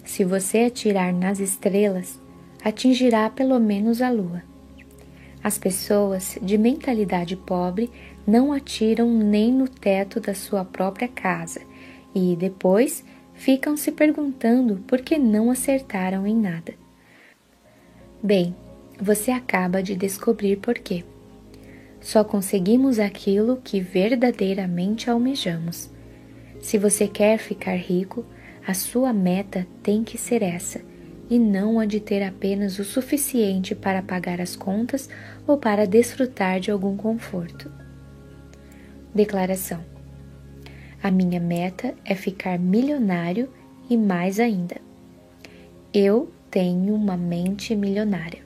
se 0.06 0.24
você 0.24 0.60
atirar 0.60 1.12
nas 1.12 1.42
estrelas, 1.42 2.18
atingirá 2.64 3.30
pelo 3.30 3.60
menos 3.60 4.02
a 4.02 4.10
lua. 4.10 4.52
As 5.44 5.58
pessoas 5.58 6.38
de 6.42 6.58
mentalidade 6.58 7.36
pobre 7.36 7.92
não 8.26 8.54
atiram 8.54 9.10
nem 9.12 9.52
no 9.52 9.68
teto 9.68 10.22
da 10.22 10.34
sua 10.34 10.64
própria 10.64 11.08
casa 11.08 11.60
e 12.16 12.36
depois 12.38 13.04
ficam 13.34 13.76
se 13.76 13.92
perguntando 13.92 14.78
por 14.88 15.02
que 15.02 15.18
não 15.18 15.52
acertaram 15.52 16.26
em 16.26 16.36
nada. 16.36 16.74
Bem, 18.22 18.56
você 18.98 19.32
acaba 19.32 19.84
de 19.84 19.96
descobrir 19.96 20.58
por 20.58 20.76
quê. 20.76 21.04
Só 22.00 22.24
conseguimos 22.24 23.00
aquilo 23.00 23.60
que 23.62 23.82
verdadeiramente 23.82 25.10
almejamos. 25.10 25.90
Se 26.62 26.78
você 26.78 27.08
quer 27.08 27.38
ficar 27.38 27.76
rico, 27.76 28.26
a 28.66 28.74
sua 28.74 29.12
meta 29.12 29.68
tem 29.82 30.04
que 30.04 30.18
ser 30.18 30.42
essa, 30.42 30.82
e 31.30 31.40
não 31.40 31.80
a 31.80 31.86
de 31.86 32.00
ter 32.00 32.22
apenas 32.22 32.80
o 32.80 32.84
suficiente 32.84 33.74
para 33.74 34.02
pagar 34.02 34.40
as 34.40 34.56
contas 34.56 35.10
ou 35.48 35.58
para 35.58 35.86
desfrutar 35.86 36.60
de 36.60 36.72
algum 36.72 36.96
conforto. 36.96 37.72
Declaração: 39.14 39.84
A 41.02 41.12
minha 41.12 41.40
meta 41.40 41.94
é 42.04 42.16
ficar 42.16 42.58
milionário 42.58 43.50
e 43.90 43.98
mais 43.98 44.40
ainda. 44.40 44.78
Eu 45.94 46.32
tenho 46.50 46.94
uma 46.94 47.18
mente 47.18 47.76
milionária. 47.76 48.42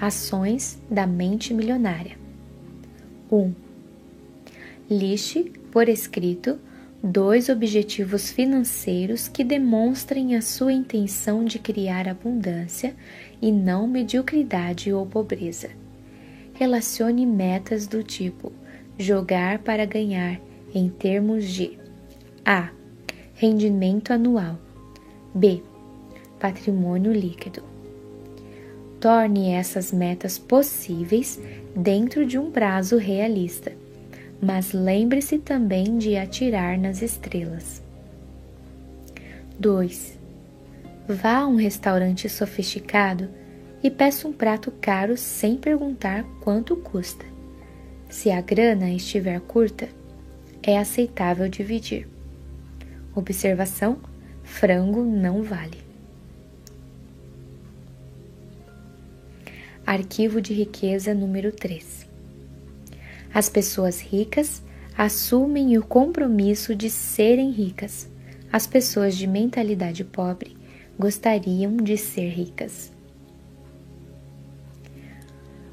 Ações 0.00 0.80
da 0.90 1.06
mente 1.06 1.52
milionária. 1.52 2.16
1. 3.30 3.36
Um, 3.36 3.54
lixe 4.88 5.52
por 5.72 5.88
escrito 5.88 6.58
dois 7.02 7.48
objetivos 7.48 8.30
financeiros 8.30 9.28
que 9.28 9.44
demonstrem 9.44 10.34
a 10.36 10.42
sua 10.42 10.72
intenção 10.72 11.44
de 11.44 11.58
criar 11.58 12.08
abundância 12.08 12.94
e 13.40 13.52
não 13.52 13.86
mediocridade 13.86 14.92
ou 14.92 15.06
pobreza. 15.06 15.70
Relacione 16.54 17.24
metas 17.24 17.86
do 17.86 18.02
tipo 18.02 18.52
jogar 18.98 19.60
para 19.60 19.84
ganhar 19.84 20.40
em 20.74 20.88
termos 20.88 21.48
de 21.48 21.78
A. 22.44 22.70
Rendimento 23.34 24.12
anual. 24.12 24.58
B 25.34 25.62
patrimônio 26.38 27.12
líquido. 27.12 27.62
Torne 29.00 29.50
essas 29.52 29.92
metas 29.92 30.38
possíveis 30.38 31.38
dentro 31.74 32.24
de 32.26 32.38
um 32.38 32.50
prazo 32.50 32.96
realista, 32.96 33.72
mas 34.40 34.72
lembre-se 34.72 35.38
também 35.38 35.98
de 35.98 36.16
atirar 36.16 36.78
nas 36.78 37.02
estrelas. 37.02 37.82
2. 39.58 40.17
Vá 41.08 41.38
a 41.38 41.46
um 41.46 41.56
restaurante 41.56 42.28
sofisticado 42.28 43.30
e 43.82 43.90
peça 43.90 44.28
um 44.28 44.32
prato 44.32 44.70
caro 44.70 45.16
sem 45.16 45.56
perguntar 45.56 46.22
quanto 46.42 46.76
custa. 46.76 47.24
Se 48.10 48.30
a 48.30 48.42
grana 48.42 48.90
estiver 48.90 49.40
curta, 49.40 49.88
é 50.62 50.76
aceitável 50.76 51.48
dividir. 51.48 52.06
Observação: 53.14 53.98
frango 54.42 55.02
não 55.02 55.42
vale. 55.42 55.78
Arquivo 59.86 60.42
de 60.42 60.52
riqueza 60.52 61.14
número 61.14 61.50
3. 61.52 62.06
As 63.32 63.48
pessoas 63.48 63.98
ricas 63.98 64.62
assumem 64.94 65.78
o 65.78 65.82
compromisso 65.82 66.74
de 66.74 66.90
serem 66.90 67.50
ricas. 67.50 68.10
As 68.52 68.66
pessoas 68.66 69.16
de 69.16 69.26
mentalidade 69.26 70.04
pobre 70.04 70.57
gostariam 70.98 71.76
de 71.76 71.96
ser 71.96 72.28
ricas. 72.28 72.92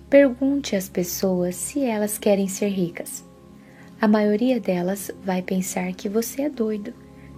Pergunte 0.10 0.76
às 0.76 0.88
pessoas 0.88 1.56
se 1.56 1.84
elas 1.84 2.18
querem 2.18 2.48
ser 2.48 2.68
ricas. 2.68 3.26
A 4.00 4.08
maioria 4.08 4.60
delas 4.60 5.10
vai 5.24 5.42
pensar 5.42 5.92
que 5.94 6.08
você 6.08 6.44
é 6.44 6.50
doido. 6.50 6.94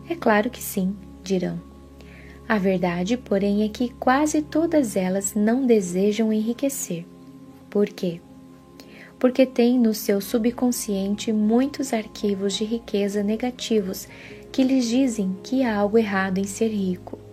É 0.10 0.16
claro 0.16 0.50
que 0.50 0.62
sim, 0.62 0.96
dirão. 1.24 1.62
A 2.48 2.58
verdade, 2.58 3.18
porém, 3.18 3.64
é 3.64 3.70
que 3.70 3.90
quase 3.90 4.42
todas 4.42 4.96
elas 4.96 5.34
não 5.34 5.66
desejam 5.66 6.32
enriquecer. 6.32 7.06
Por 7.70 7.88
quê? 7.88 8.20
Porque 9.18 9.46
têm 9.46 9.80
no 9.80 9.94
seu 9.94 10.22
subconsciente 10.22 11.32
muitos 11.34 11.94
arquivos 11.94 12.54
de 12.54 12.64
riqueza 12.64 13.24
negativos 13.24 14.08
que 14.52 14.64
lhes 14.64 14.88
dizem 14.88 15.36
que 15.44 15.64
há 15.64 15.78
algo 15.78 15.98
errado 15.98 16.38
em 16.38 16.46
ser 16.46 16.70
rico. 16.70 17.27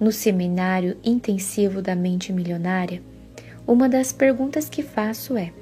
No 0.00 0.10
seminário 0.10 0.96
intensivo 1.04 1.82
da 1.82 1.94
mente 1.94 2.32
milionária, 2.32 3.02
uma 3.66 3.86
das 3.86 4.12
perguntas 4.12 4.66
que 4.66 4.82
faço 4.82 5.36
é: 5.36 5.52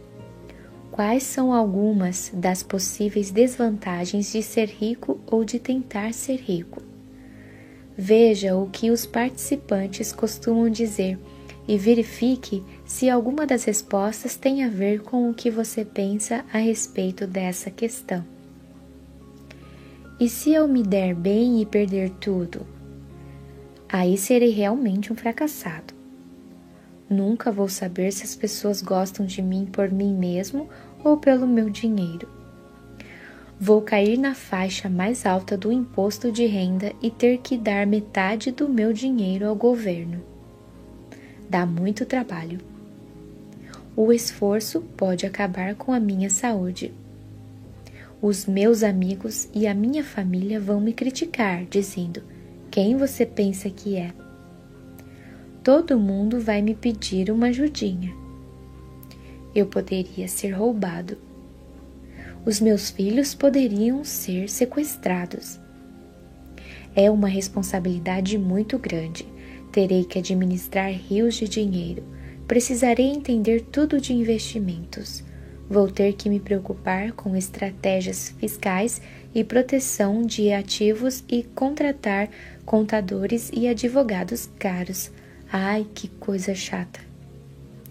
quais 0.93 1.25
são 1.25 1.53
algumas 1.53 2.31
das 2.33 2.63
possíveis 2.63 3.33
desvantagens 3.33 4.31
de 4.31 4.41
ser 4.41 4.69
rico 4.69 5.19
ou 5.27 5.45
de 5.45 5.59
tentar 5.59 6.15
ser 6.15 6.37
rico? 6.37 6.81
Veja 7.97 8.57
o 8.57 8.71
que 8.71 8.93
os 8.93 9.05
participantes 9.05 10.13
costumam 10.13 10.71
dizer 10.71 11.19
e 11.67 11.77
verifique 11.77 12.63
se 12.87 13.11
alguma 13.11 13.45
das 13.45 13.65
respostas 13.65 14.37
tem 14.37 14.63
a 14.63 14.69
ver 14.69 15.03
com 15.03 15.29
o 15.29 15.35
que 15.35 15.51
você 15.51 15.85
pensa 15.85 16.45
a 16.53 16.59
respeito 16.59 17.27
dessa 17.27 17.73
questão. 17.73 18.25
E 20.21 20.29
se 20.29 20.53
eu 20.53 20.69
me 20.69 20.85
der 20.85 21.13
bem 21.13 21.61
e 21.61 21.67
perder 21.67 22.11
tudo? 22.21 22.78
Aí 23.89 24.17
serei 24.19 24.51
realmente 24.51 25.13
um 25.13 25.17
fracassado. 25.17 25.95
Nunca 27.09 27.51
vou 27.51 27.69
saber 27.69 28.13
se 28.13 28.25
as 28.25 28.37
pessoas 28.37 28.83
gostam 28.83 29.25
de 29.25 29.41
mim 29.41 29.65
por 29.65 29.91
mim 29.91 30.15
mesmo 30.15 30.69
ou 31.03 31.17
pelo 31.17 31.47
meu 31.47 31.71
dinheiro 31.71 32.39
vou 33.61 33.83
cair 33.83 34.17
na 34.17 34.35
faixa 34.35 34.89
mais 34.89 35.27
alta 35.27 35.57
do 35.57 35.73
imposto 35.73 36.31
de 36.31 36.47
renda 36.47 36.93
e 37.03 37.11
ter 37.11 37.39
que 37.39 37.57
dar 37.57 37.87
metade 37.87 38.53
do 38.53 38.69
meu 38.69 38.93
dinheiro 38.93 39.49
ao 39.49 39.57
governo. 39.57 40.23
Dá 41.51 41.67
muito 41.67 42.07
trabalho. 42.07 42.61
O 43.97 44.13
esforço 44.13 44.81
pode 44.97 45.27
acabar 45.27 45.75
com 45.75 45.93
a 45.93 45.99
minha 45.99 46.31
saúde. 46.31 46.95
Os 48.23 48.47
meus 48.47 48.83
amigos 48.83 49.49
e 49.53 49.67
a 49.67 49.75
minha 49.75 50.05
família 50.05 50.61
vão 50.61 50.81
me 50.81 50.93
criticar, 50.93 51.65
dizendo: 51.65 52.23
Quem 52.71 52.97
você 52.97 53.25
pensa 53.25 53.69
que 53.71 53.97
é? 53.97 54.13
Todo 55.63 55.99
mundo 55.99 56.41
vai 56.41 56.63
me 56.63 56.75
pedir 56.75 57.31
uma 57.31 57.49
ajudinha. 57.49 58.15
Eu 59.55 59.67
poderia 59.67 60.29
ser 60.29 60.51
roubado 60.51 61.17
os 62.49 62.61
meus 62.61 62.89
filhos 62.89 63.35
poderiam 63.35 64.03
ser 64.05 64.49
sequestrados. 64.49 65.61
É 66.97 67.11
uma 67.11 67.29
responsabilidade 67.29 68.39
muito 68.39 68.79
grande. 68.79 69.27
Terei 69.71 70.03
que 70.03 70.19
administrar 70.19 70.91
rios 70.91 71.35
de 71.35 71.47
dinheiro. 71.47 72.03
Precisarei 72.47 73.07
entender 73.07 73.67
tudo 73.71 74.01
de 74.01 74.15
investimentos. 74.15 75.23
Vou 75.69 75.91
ter 75.91 76.15
que 76.15 76.31
me 76.31 76.41
preocupar 76.41 77.13
com 77.13 77.37
estratégias 77.37 78.31
fiscais 78.39 79.03
e 79.35 79.45
proteção 79.45 80.23
de 80.23 80.51
ativos 80.51 81.23
e 81.29 81.43
contratar 81.43 82.31
contadores 82.69 83.51
e 83.55 83.67
advogados 83.67 84.51
caros. 84.59 85.11
Ai, 85.51 85.87
que 85.95 86.07
coisa 86.07 86.55
chata! 86.55 87.01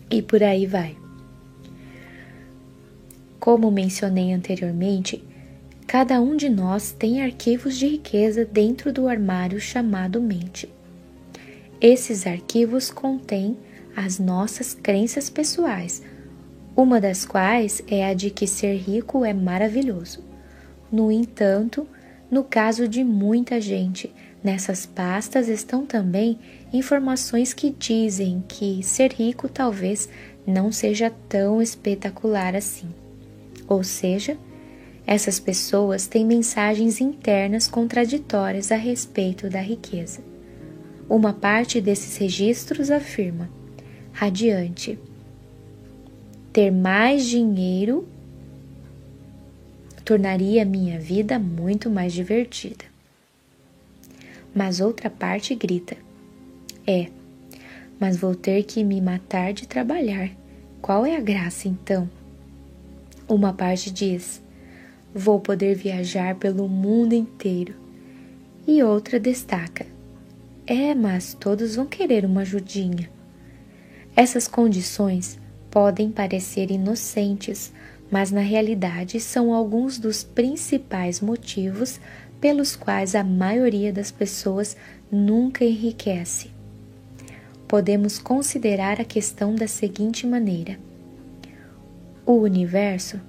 E 0.07 0.21
por 0.21 0.43
aí 0.43 0.67
vai. 0.67 0.95
Como 3.39 3.71
mencionei 3.71 4.31
anteriormente, 4.31 5.23
cada 5.87 6.21
um 6.21 6.37
de 6.37 6.47
nós 6.47 6.91
tem 6.91 7.23
arquivos 7.23 7.75
de 7.75 7.87
riqueza 7.87 8.45
dentro 8.45 8.93
do 8.93 9.07
armário 9.07 9.59
chamado 9.59 10.21
mente. 10.21 10.69
Esses 11.81 12.27
arquivos 12.27 12.91
contêm 12.91 13.57
as 13.95 14.19
nossas 14.19 14.75
crenças 14.75 15.27
pessoais, 15.27 16.03
uma 16.75 17.01
das 17.01 17.25
quais 17.25 17.81
é 17.87 18.05
a 18.07 18.13
de 18.13 18.29
que 18.29 18.45
ser 18.45 18.75
rico 18.75 19.25
é 19.25 19.33
maravilhoso. 19.33 20.23
No 20.91 21.11
entanto, 21.11 21.87
no 22.29 22.43
caso 22.43 22.87
de 22.87 23.03
muita 23.03 23.59
gente, 23.59 24.13
nessas 24.47 24.85
pastas 24.85 25.49
estão 25.49 25.85
também 25.85 26.39
informações 26.71 27.53
que 27.53 27.69
dizem 27.69 28.41
que 28.47 28.81
ser 28.81 29.11
rico 29.11 29.49
talvez 29.49 30.07
não 30.47 30.71
seja 30.71 31.11
tão 31.27 31.61
espetacular 31.61 32.55
assim. 32.55 32.87
Ou 33.67 33.83
seja, 33.83 34.37
essas 35.05 35.37
pessoas 35.37 36.07
têm 36.07 36.25
mensagens 36.25 37.01
internas 37.01 37.67
contraditórias 37.67 38.71
a 38.71 38.77
respeito 38.77 39.49
da 39.49 39.59
riqueza. 39.59 40.21
Uma 41.09 41.33
parte 41.33 41.81
desses 41.81 42.15
registros 42.15 42.89
afirma: 42.89 43.49
radiante, 44.13 44.97
ter 46.53 46.71
mais 46.71 47.25
dinheiro 47.25 48.07
tornaria 50.05 50.63
minha 50.63 50.97
vida 50.97 51.37
muito 51.37 51.89
mais 51.89 52.13
divertida. 52.13 52.96
Mas 54.57 54.81
outra 54.81 55.07
parte 55.07 55.53
grita: 55.53 55.95
é, 56.87 57.11
mas 57.99 58.17
vou 58.17 58.33
ter 58.33 58.63
que 58.63 58.83
me 58.83 58.99
matar 58.99 59.53
de 59.53 59.67
trabalhar. 59.67 60.31
Qual 60.81 61.05
é 61.05 61.15
a 61.15 61.19
graça 61.19 61.67
então? 61.67 62.09
Uma 63.27 63.53
parte 63.53 63.91
diz: 63.91 64.41
Vou 65.13 65.39
poder 65.39 65.75
viajar 65.75 66.33
pelo 66.37 66.67
mundo 66.67 67.13
inteiro. 67.13 67.75
E 68.65 68.81
outra 68.81 69.19
destaca: 69.19 69.85
É, 70.65 70.95
mas 70.95 71.35
todos 71.35 71.75
vão 71.75 71.85
querer 71.85 72.25
uma 72.25 72.41
ajudinha. 72.41 73.11
Essas 74.15 74.47
condições 74.47 75.37
podem 75.69 76.09
parecer 76.09 76.71
inocentes, 76.71 77.71
mas 78.09 78.31
na 78.31 78.41
realidade 78.41 79.19
são 79.19 79.53
alguns 79.53 79.99
dos 79.99 80.23
principais 80.23 81.21
motivos 81.21 81.99
pelos 82.39 82.75
quais 82.75 83.15
a 83.15 83.23
maioria 83.23 83.91
das 83.91 84.11
pessoas 84.11 84.75
nunca 85.11 85.63
enriquece. 85.65 86.51
Podemos 87.67 88.17
considerar 88.17 89.01
a 89.01 89.05
questão 89.05 89.55
da 89.55 89.67
seguinte 89.67 90.25
maneira: 90.25 90.79
o 92.25 92.33
universo, 92.33 93.19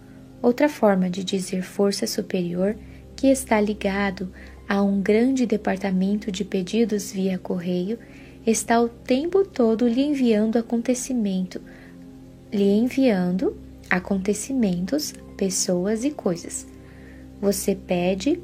outra 0.41 0.69
forma 0.69 1.11
de 1.11 1.25
dizer 1.25 1.63
força 1.63 2.07
superior, 2.07 2.77
que 3.17 3.27
está 3.27 3.61
ligado 3.61 4.33
a 4.69 4.83
um 4.83 5.01
grande 5.01 5.47
departamento 5.47 6.31
de 6.31 6.45
pedidos 6.45 7.11
via 7.11 7.39
correio, 7.39 7.99
está 8.47 8.81
o 8.81 8.89
tempo 8.89 9.45
todo 9.45 9.89
lhe 9.89 10.03
enviando 10.03 10.57
acontecimento, 10.57 11.61
lhe 12.53 12.79
enviando 12.79 13.57
acontecimentos, 13.91 15.15
pessoas 15.37 16.05
e 16.05 16.11
coisas. 16.11 16.67
Você 17.41 17.75
pede 17.75 18.41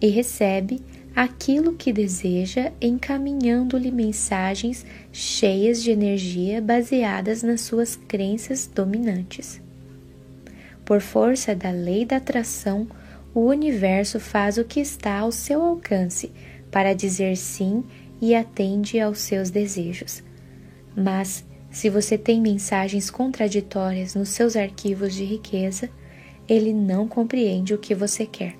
e 0.00 0.08
recebe 0.08 0.80
aquilo 1.14 1.74
que 1.74 1.92
deseja, 1.92 2.72
encaminhando-lhe 2.80 3.90
mensagens 3.90 4.86
cheias 5.12 5.82
de 5.82 5.90
energia 5.90 6.60
baseadas 6.60 7.42
nas 7.42 7.60
suas 7.62 7.96
crenças 7.96 8.66
dominantes. 8.66 9.60
Por 10.84 11.00
força 11.00 11.54
da 11.54 11.70
lei 11.70 12.04
da 12.04 12.16
atração, 12.16 12.86
o 13.34 13.40
universo 13.40 14.18
faz 14.18 14.58
o 14.58 14.64
que 14.64 14.80
está 14.80 15.18
ao 15.18 15.30
seu 15.30 15.62
alcance 15.62 16.32
para 16.70 16.94
dizer 16.94 17.36
sim 17.36 17.84
e 18.20 18.34
atende 18.34 19.00
aos 19.00 19.18
seus 19.20 19.50
desejos. 19.50 20.22
Mas, 20.96 21.44
se 21.70 21.88
você 21.88 22.18
tem 22.18 22.40
mensagens 22.40 23.10
contraditórias 23.10 24.14
nos 24.14 24.30
seus 24.30 24.56
arquivos 24.56 25.14
de 25.14 25.24
riqueza, 25.24 25.88
ele 26.48 26.72
não 26.72 27.06
compreende 27.06 27.72
o 27.72 27.78
que 27.78 27.94
você 27.94 28.26
quer. 28.26 28.59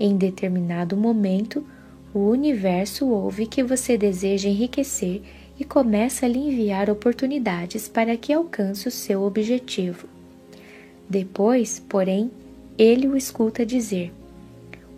Em 0.00 0.16
determinado 0.16 0.96
momento, 0.96 1.64
o 2.14 2.28
universo 2.28 3.06
ouve 3.08 3.46
que 3.46 3.62
você 3.62 3.98
deseja 3.98 4.48
enriquecer 4.48 5.22
e 5.58 5.64
começa 5.64 6.24
a 6.24 6.28
lhe 6.28 6.38
enviar 6.38 6.88
oportunidades 6.88 7.88
para 7.88 8.16
que 8.16 8.32
alcance 8.32 8.86
o 8.86 8.92
seu 8.92 9.22
objetivo. 9.22 10.06
Depois, 11.08 11.82
porém, 11.88 12.30
ele 12.78 13.08
o 13.08 13.16
escuta 13.16 13.66
dizer: 13.66 14.12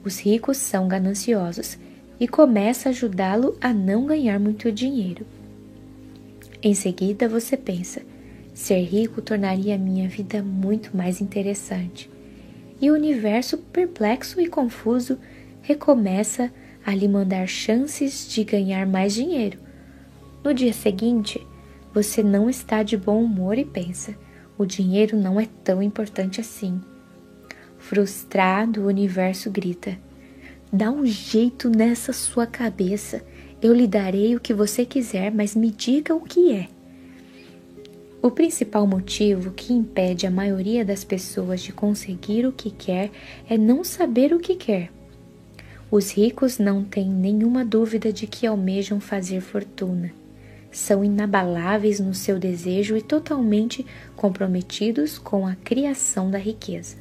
Os 0.04 0.18
ricos 0.18 0.58
são 0.58 0.86
gananciosos 0.86 1.78
e 2.18 2.28
começa 2.28 2.88
a 2.88 2.92
ajudá-lo 2.92 3.56
a 3.60 3.72
não 3.72 4.04
ganhar 4.04 4.38
muito 4.38 4.70
dinheiro. 4.70 5.24
Em 6.62 6.74
seguida, 6.74 7.26
você 7.26 7.56
pensa: 7.56 8.02
ser 8.52 8.82
rico 8.82 9.22
tornaria 9.22 9.78
minha 9.78 10.08
vida 10.08 10.42
muito 10.42 10.94
mais 10.94 11.22
interessante. 11.22 12.10
E 12.80 12.90
o 12.90 12.94
universo, 12.94 13.58
perplexo 13.58 14.40
e 14.40 14.46
confuso, 14.46 15.18
recomeça 15.60 16.50
a 16.84 16.94
lhe 16.94 17.06
mandar 17.06 17.46
chances 17.46 18.28
de 18.28 18.42
ganhar 18.42 18.86
mais 18.86 19.12
dinheiro. 19.12 19.58
No 20.42 20.54
dia 20.54 20.72
seguinte, 20.72 21.46
você 21.92 22.22
não 22.22 22.48
está 22.48 22.82
de 22.82 22.96
bom 22.96 23.22
humor 23.22 23.58
e 23.58 23.64
pensa: 23.64 24.14
o 24.56 24.64
dinheiro 24.64 25.16
não 25.16 25.38
é 25.38 25.46
tão 25.62 25.82
importante 25.82 26.40
assim. 26.40 26.80
Frustrado, 27.78 28.82
o 28.82 28.86
universo 28.86 29.50
grita: 29.50 29.98
Dá 30.72 30.90
um 30.90 31.04
jeito 31.04 31.68
nessa 31.68 32.12
sua 32.12 32.46
cabeça. 32.46 33.22
Eu 33.60 33.74
lhe 33.74 33.86
darei 33.86 34.34
o 34.34 34.40
que 34.40 34.54
você 34.54 34.86
quiser, 34.86 35.30
mas 35.30 35.54
me 35.54 35.70
diga 35.70 36.14
o 36.14 36.20
que 36.20 36.52
é. 36.52 36.68
O 38.22 38.30
principal 38.30 38.86
motivo 38.86 39.50
que 39.52 39.72
impede 39.72 40.26
a 40.26 40.30
maioria 40.30 40.84
das 40.84 41.04
pessoas 41.04 41.62
de 41.62 41.72
conseguir 41.72 42.46
o 42.46 42.52
que 42.52 42.70
quer 42.70 43.10
é 43.48 43.56
não 43.56 43.82
saber 43.82 44.32
o 44.32 44.38
que 44.38 44.54
quer. 44.54 44.90
Os 45.90 46.12
ricos 46.12 46.58
não 46.58 46.84
têm 46.84 47.08
nenhuma 47.08 47.64
dúvida 47.64 48.12
de 48.12 48.26
que 48.26 48.46
almejam 48.46 49.00
fazer 49.00 49.40
fortuna 49.40 50.12
são 50.70 51.04
inabaláveis 51.04 51.98
no 51.98 52.14
seu 52.14 52.38
desejo 52.38 52.96
e 52.96 53.02
totalmente 53.02 53.84
comprometidos 54.14 55.18
com 55.18 55.46
a 55.46 55.56
criação 55.56 56.30
da 56.30 56.38
riqueza. 56.38 56.96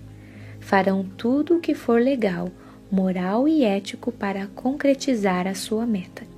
Farão 0.60 1.04
tudo 1.18 1.58
o 1.58 1.60
que 1.60 1.76
for 1.76 2.02
legal, 2.02 2.50
moral 2.92 3.48
e 3.48 3.64
ético 3.64 4.12
para 4.12 4.48
concretizar 4.48 5.48
a 5.48 5.54
sua 5.54 5.86
meta. 5.86 6.29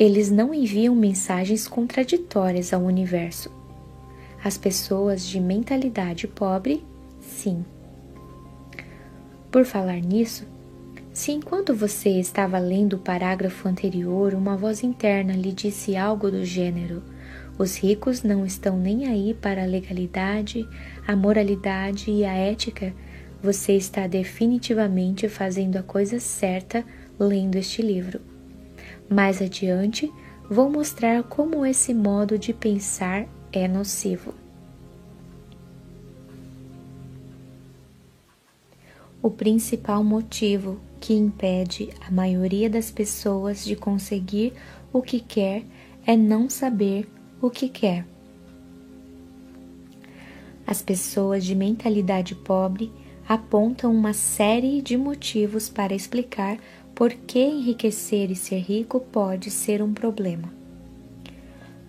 Eles 0.00 0.30
não 0.30 0.54
enviam 0.54 0.94
mensagens 0.94 1.68
contraditórias 1.68 2.72
ao 2.72 2.80
universo. 2.80 3.50
As 4.42 4.56
pessoas 4.56 5.26
de 5.26 5.38
mentalidade 5.38 6.26
pobre, 6.26 6.82
sim. 7.20 7.62
Por 9.50 9.66
falar 9.66 10.00
nisso, 10.00 10.46
se 11.12 11.32
enquanto 11.32 11.74
você 11.74 12.18
estava 12.18 12.58
lendo 12.58 12.94
o 12.94 12.98
parágrafo 12.98 13.68
anterior, 13.68 14.32
uma 14.32 14.56
voz 14.56 14.82
interna 14.82 15.34
lhe 15.34 15.52
disse 15.52 15.94
algo 15.94 16.30
do 16.30 16.46
gênero: 16.46 17.02
os 17.58 17.76
ricos 17.76 18.22
não 18.22 18.46
estão 18.46 18.78
nem 18.78 19.06
aí 19.06 19.34
para 19.34 19.64
a 19.64 19.66
legalidade, 19.66 20.66
a 21.06 21.14
moralidade 21.14 22.10
e 22.10 22.24
a 22.24 22.32
ética, 22.32 22.94
você 23.42 23.74
está 23.74 24.06
definitivamente 24.06 25.28
fazendo 25.28 25.76
a 25.76 25.82
coisa 25.82 26.18
certa 26.18 26.82
lendo 27.18 27.56
este 27.56 27.82
livro. 27.82 28.29
Mais 29.10 29.42
adiante, 29.42 30.08
vou 30.48 30.70
mostrar 30.70 31.24
como 31.24 31.66
esse 31.66 31.92
modo 31.92 32.38
de 32.38 32.54
pensar 32.54 33.26
é 33.52 33.66
nocivo. 33.66 34.32
O 39.20 39.28
principal 39.28 40.04
motivo 40.04 40.78
que 41.00 41.12
impede 41.12 41.90
a 42.06 42.10
maioria 42.12 42.70
das 42.70 42.88
pessoas 42.88 43.64
de 43.64 43.74
conseguir 43.74 44.52
o 44.92 45.02
que 45.02 45.18
quer 45.18 45.64
é 46.06 46.16
não 46.16 46.48
saber 46.48 47.10
o 47.42 47.50
que 47.50 47.68
quer. 47.68 48.06
As 50.64 50.80
pessoas 50.80 51.44
de 51.44 51.56
mentalidade 51.56 52.36
pobre 52.36 52.92
apontam 53.28 53.92
uma 53.92 54.12
série 54.12 54.80
de 54.80 54.96
motivos 54.96 55.68
para 55.68 55.94
explicar 55.94 56.58
por 57.00 57.14
que 57.14 57.38
enriquecer 57.38 58.30
e 58.30 58.36
ser 58.36 58.58
rico 58.58 59.00
pode 59.00 59.50
ser 59.50 59.80
um 59.80 59.90
problema. 59.90 60.52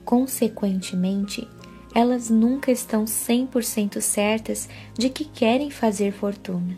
Consequentemente, 0.06 1.46
elas 1.94 2.30
nunca 2.30 2.72
estão 2.72 3.04
100% 3.04 4.00
certas 4.00 4.70
de 4.98 5.10
que 5.10 5.26
querem 5.26 5.70
fazer 5.70 6.14
fortuna. 6.14 6.78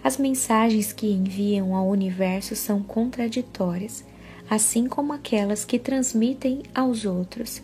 As 0.00 0.16
mensagens 0.16 0.92
que 0.92 1.10
enviam 1.10 1.74
ao 1.74 1.88
universo 1.88 2.54
são 2.54 2.84
contraditórias, 2.84 4.04
assim 4.48 4.86
como 4.86 5.12
aquelas 5.12 5.64
que 5.64 5.76
transmitem 5.76 6.62
aos 6.72 7.04
outros. 7.04 7.60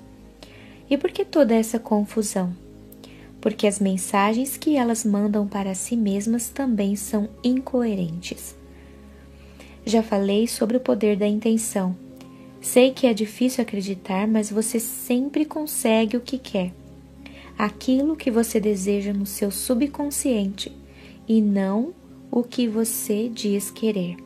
E 0.91 0.99
por 0.99 1.13
que 1.13 1.25
toda 1.25 1.55
essa 1.55 1.79
confusão? 1.79 2.53
Porque 3.41 3.69
as 3.69 3.79
mensagens 3.79 4.57
que 4.57 4.75
elas 4.77 5.05
mandam 5.05 5.47
para 5.47 5.77
si 5.77 5.97
mesmas 5.97 6.49
também 6.49 6.97
são 6.97 7.29
incoerentes. 7.45 8.61
Já 9.85 10.03
falei 10.03 10.47
sobre 10.47 10.77
o 10.77 10.81
poder 10.81 11.17
da 11.17 11.27
intenção. 11.27 11.97
Sei 12.61 12.93
que 12.93 13.07
é 13.07 13.13
difícil 13.13 13.63
acreditar, 13.63 14.29
mas 14.29 14.51
você 14.51 14.79
sempre 14.79 15.45
consegue 15.45 16.17
o 16.17 16.21
que 16.21 16.39
quer. 16.39 16.73
Aquilo 17.59 18.17
que 18.17 18.31
você 18.31 18.61
deseja 18.61 19.13
no 19.13 19.27
seu 19.27 19.51
subconsciente 19.51 20.71
e 21.29 21.43
não 21.43 21.93
o 22.31 22.43
que 22.43 22.69
você 22.69 23.29
diz 23.29 23.71
querer. 23.71 24.17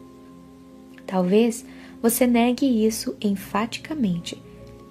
Talvez 1.06 1.64
você 2.02 2.26
negue 2.26 2.66
isso 2.86 3.16
enfaticamente. 3.20 4.40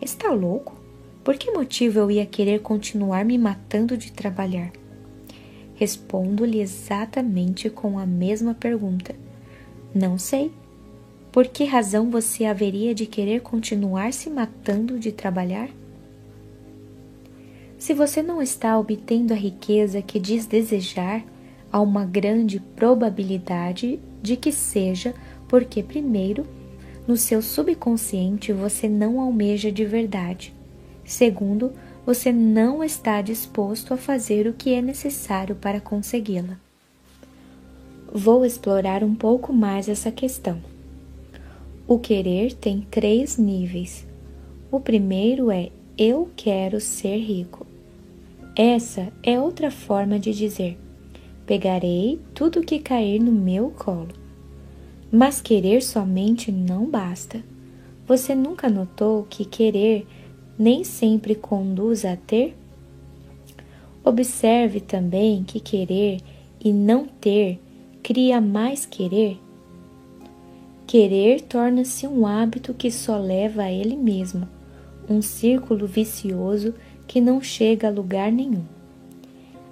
Está 0.01 0.31
louco? 0.31 0.75
Por 1.23 1.37
que 1.37 1.51
motivo 1.51 1.99
eu 1.99 2.11
ia 2.11 2.25
querer 2.25 2.61
continuar 2.61 3.23
me 3.23 3.37
matando 3.37 3.95
de 3.97 4.11
trabalhar? 4.11 4.71
Respondo-lhe 5.75 6.61
exatamente 6.61 7.69
com 7.69 7.99
a 7.99 8.05
mesma 8.05 8.53
pergunta. 8.53 9.24
Não 9.95 10.17
sei. 10.17 10.51
Por 11.31 11.47
que 11.47 11.63
razão 11.63 12.11
você 12.11 12.43
haveria 12.43 12.93
de 12.93 13.05
querer 13.05 13.39
continuar 13.39 14.11
se 14.11 14.29
matando 14.29 14.99
de 14.99 15.13
trabalhar? 15.13 15.69
Se 17.77 17.93
você 17.93 18.21
não 18.21 18.41
está 18.41 18.77
obtendo 18.77 19.31
a 19.31 19.37
riqueza 19.37 20.01
que 20.01 20.19
diz 20.19 20.45
desejar, 20.45 21.23
há 21.71 21.79
uma 21.79 22.03
grande 22.03 22.59
probabilidade 22.59 23.97
de 24.21 24.35
que 24.35 24.51
seja 24.51 25.13
porque, 25.47 25.81
primeiro, 25.81 26.45
no 27.07 27.15
seu 27.15 27.41
subconsciente 27.41 28.51
você 28.51 28.89
não 28.89 29.21
almeja 29.21 29.71
de 29.71 29.85
verdade. 29.85 30.53
Segundo, 31.05 31.71
você 32.05 32.33
não 32.33 32.83
está 32.83 33.21
disposto 33.21 33.93
a 33.93 33.97
fazer 33.97 34.45
o 34.45 34.53
que 34.53 34.73
é 34.73 34.81
necessário 34.81 35.55
para 35.55 35.79
consegui-la. 35.79 36.64
Vou 38.17 38.45
explorar 38.45 39.03
um 39.03 39.13
pouco 39.13 39.51
mais 39.51 39.89
essa 39.89 40.09
questão. 40.09 40.61
O 41.85 41.99
querer 41.99 42.53
tem 42.53 42.79
três 42.89 43.37
níveis. 43.37 44.07
O 44.71 44.79
primeiro 44.79 45.51
é 45.51 45.69
eu 45.97 46.29
quero 46.33 46.79
ser 46.79 47.17
rico. 47.17 47.67
Essa 48.55 49.11
é 49.21 49.37
outra 49.37 49.69
forma 49.69 50.17
de 50.17 50.31
dizer: 50.31 50.77
pegarei 51.45 52.17
tudo 52.33 52.63
que 52.63 52.79
cair 52.79 53.19
no 53.19 53.33
meu 53.33 53.71
colo. 53.71 54.15
Mas 55.11 55.41
querer 55.41 55.83
somente 55.83 56.53
não 56.53 56.89
basta. 56.89 57.43
Você 58.07 58.33
nunca 58.33 58.69
notou 58.69 59.27
que 59.29 59.43
querer 59.43 60.07
nem 60.57 60.85
sempre 60.85 61.35
conduz 61.35 62.05
a 62.05 62.15
ter? 62.15 62.55
Observe 64.05 64.79
também 64.79 65.43
que 65.43 65.59
querer 65.59 66.21
e 66.63 66.71
não 66.71 67.05
ter 67.05 67.59
cria 68.05 68.39
mais 68.39 68.85
querer? 68.85 69.41
Querer 70.85 71.41
torna-se 71.41 72.05
um 72.05 72.27
hábito 72.27 72.71
que 72.71 72.91
só 72.91 73.17
leva 73.17 73.63
a 73.63 73.71
ele 73.71 73.95
mesmo, 73.95 74.47
um 75.09 75.23
círculo 75.23 75.87
vicioso 75.87 76.75
que 77.07 77.19
não 77.19 77.41
chega 77.41 77.87
a 77.87 77.91
lugar 77.91 78.31
nenhum. 78.31 78.63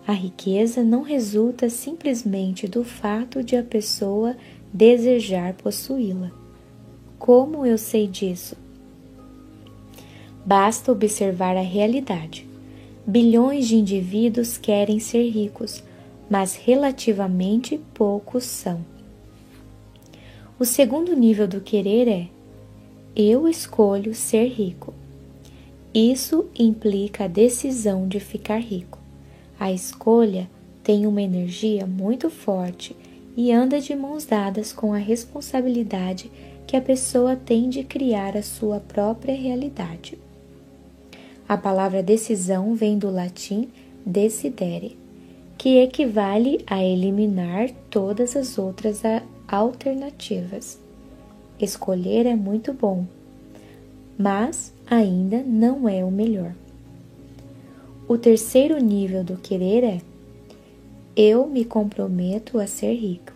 A 0.08 0.14
riqueza 0.14 0.84
não 0.84 1.04
resulta 1.04 1.70
simplesmente 1.70 2.68
do 2.68 2.84
fato 2.84 3.44
de 3.44 3.56
a 3.56 3.62
pessoa 3.62 4.36
desejar 4.74 5.54
possuí-la. 5.54 6.32
Como 7.20 7.64
eu 7.64 7.78
sei 7.78 8.08
disso? 8.08 8.58
Basta 10.44 10.92
observar 10.92 11.56
a 11.56 11.62
realidade. 11.62 12.48
Bilhões 13.06 13.68
de 13.68 13.76
indivíduos 13.76 14.58
querem 14.58 14.98
ser 14.98 15.30
ricos, 15.30 15.84
mas 16.34 16.56
relativamente 16.56 17.80
poucos 17.94 18.44
são. 18.44 18.84
O 20.58 20.66
segundo 20.66 21.16
nível 21.16 21.48
do 21.48 21.62
querer 21.62 22.08
é: 22.08 22.28
eu 23.16 23.48
escolho 23.48 24.16
ser 24.16 24.48
rico. 24.48 24.96
Isso 25.94 26.50
implica 26.58 27.26
a 27.26 27.28
decisão 27.28 28.08
de 28.08 28.20
ficar 28.20 28.58
rico. 28.58 28.98
A 29.60 29.72
escolha 29.72 30.50
tem 30.84 31.06
uma 31.06 31.22
energia 31.22 31.86
muito 31.86 32.32
forte 32.32 32.96
e 33.38 33.52
anda 33.52 33.80
de 33.80 33.96
mãos 33.96 34.26
dadas 34.26 34.74
com 34.74 34.92
a 34.92 34.98
responsabilidade 34.98 36.32
que 36.66 36.76
a 36.76 36.82
pessoa 36.82 37.36
tem 37.36 37.70
de 37.70 37.84
criar 37.84 38.36
a 38.36 38.42
sua 38.42 38.80
própria 38.80 39.36
realidade. 39.36 40.18
A 41.48 41.56
palavra 41.56 42.02
decisão 42.02 42.74
vem 42.74 42.98
do 42.98 43.12
latim 43.12 43.70
decidere, 44.04 45.03
que 45.58 45.78
equivale 45.80 46.64
a 46.68 46.84
eliminar 46.84 47.70
todas 47.90 48.36
as 48.36 48.58
outras 48.58 49.02
alternativas. 49.48 50.80
Escolher 51.60 52.26
é 52.26 52.36
muito 52.36 52.74
bom, 52.74 53.06
mas 54.18 54.74
ainda 54.90 55.42
não 55.44 55.88
é 55.88 56.04
o 56.04 56.12
melhor. 56.12 56.54
O 58.08 58.18
terceiro 58.18 58.78
nível 58.80 59.24
do 59.24 59.38
querer 59.38 59.84
é: 59.84 60.02
eu 61.16 61.48
me 61.48 61.64
comprometo 61.64 62.60
a 62.60 62.68
ser 62.68 62.94
rico. 62.94 63.32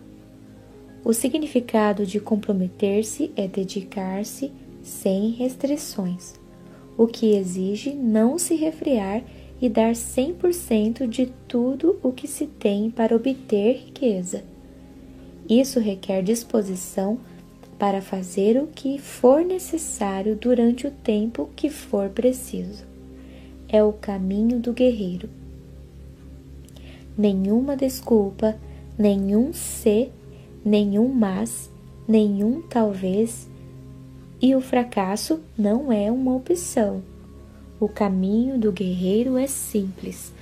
O 1.04 1.12
significado 1.12 2.04
de 2.04 2.20
comprometer-se 2.20 3.32
é 3.34 3.46
dedicar-se 3.48 4.52
sem 4.82 5.30
restrições, 5.30 6.34
o 6.96 7.06
que 7.06 7.34
exige 7.34 7.94
não 7.94 8.38
se 8.38 8.54
refriar 8.56 9.22
e 9.60 9.68
dar 9.68 9.92
100% 9.92 11.08
de 11.08 11.26
tudo 11.48 11.98
o 12.02 12.12
que 12.12 12.28
se 12.28 12.46
tem 12.46 12.90
para 12.90 13.14
obter 13.14 13.84
riqueza. 13.86 14.44
Isso 15.48 15.80
requer 15.80 16.22
disposição 16.22 17.18
para 17.78 18.02
fazer 18.02 18.60
o 18.60 18.66
que 18.66 18.98
for 18.98 19.44
necessário 19.44 20.36
durante 20.36 20.86
o 20.86 20.90
tempo 20.90 21.48
que 21.56 21.70
for 21.70 22.08
preciso. 22.08 22.84
É 23.68 23.82
o 23.82 23.92
caminho 23.92 24.58
do 24.58 24.72
guerreiro. 24.72 25.28
Nenhuma 27.16 27.76
desculpa, 27.76 28.56
nenhum 28.96 29.52
se, 29.52 30.10
nenhum 30.64 31.08
mas, 31.08 31.70
nenhum 32.06 32.62
talvez, 32.62 33.48
e 34.40 34.54
o 34.54 34.60
fracasso 34.60 35.40
não 35.56 35.92
é 35.92 36.10
uma 36.10 36.34
opção. 36.34 37.02
O 37.80 37.88
caminho 37.88 38.58
do 38.58 38.72
guerreiro 38.72 39.36
é 39.36 39.46
simples: 39.46 40.32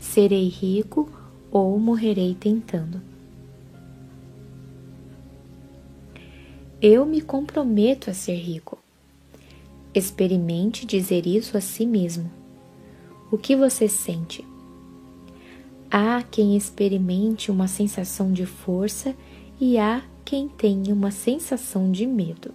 serei 0.00 0.48
rico 0.48 1.08
ou 1.50 1.78
morrerei 1.78 2.34
tentando. 2.34 3.00
Eu 6.80 7.04
me 7.04 7.20
comprometo 7.20 8.08
a 8.08 8.14
ser 8.14 8.36
rico. 8.36 8.78
Experimente 9.92 10.86
dizer 10.86 11.26
isso 11.26 11.56
a 11.56 11.60
si 11.60 11.84
mesmo. 11.84 12.30
O 13.30 13.36
que 13.36 13.56
você 13.56 13.88
sente? 13.88 14.46
Há 15.90 16.22
quem 16.22 16.56
experimente 16.56 17.50
uma 17.50 17.66
sensação 17.66 18.32
de 18.32 18.46
força 18.46 19.14
e 19.60 19.76
há 19.76 20.02
quem 20.24 20.48
tenha 20.48 20.94
uma 20.94 21.10
sensação 21.10 21.90
de 21.90 22.06
medo. 22.06 22.54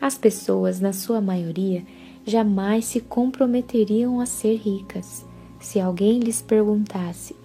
As 0.00 0.18
pessoas, 0.18 0.80
na 0.80 0.92
sua 0.92 1.20
maioria, 1.20 1.84
jamais 2.26 2.84
se 2.86 3.00
comprometeriam 3.00 4.20
a 4.20 4.26
ser 4.26 4.56
ricas. 4.56 5.24
Se 5.60 5.80
alguém 5.80 6.18
lhes 6.18 6.40
perguntasse: 6.40 7.36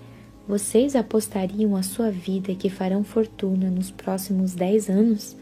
Vocês 0.47 0.95
apostariam 0.95 1.75
a 1.75 1.83
sua 1.83 2.09
vida 2.09 2.55
que 2.55 2.69
farão 2.69 3.03
fortuna 3.03 3.69
nos 3.69 3.91
próximos 3.91 4.53
dez 4.53 4.89
anos? 4.89 5.35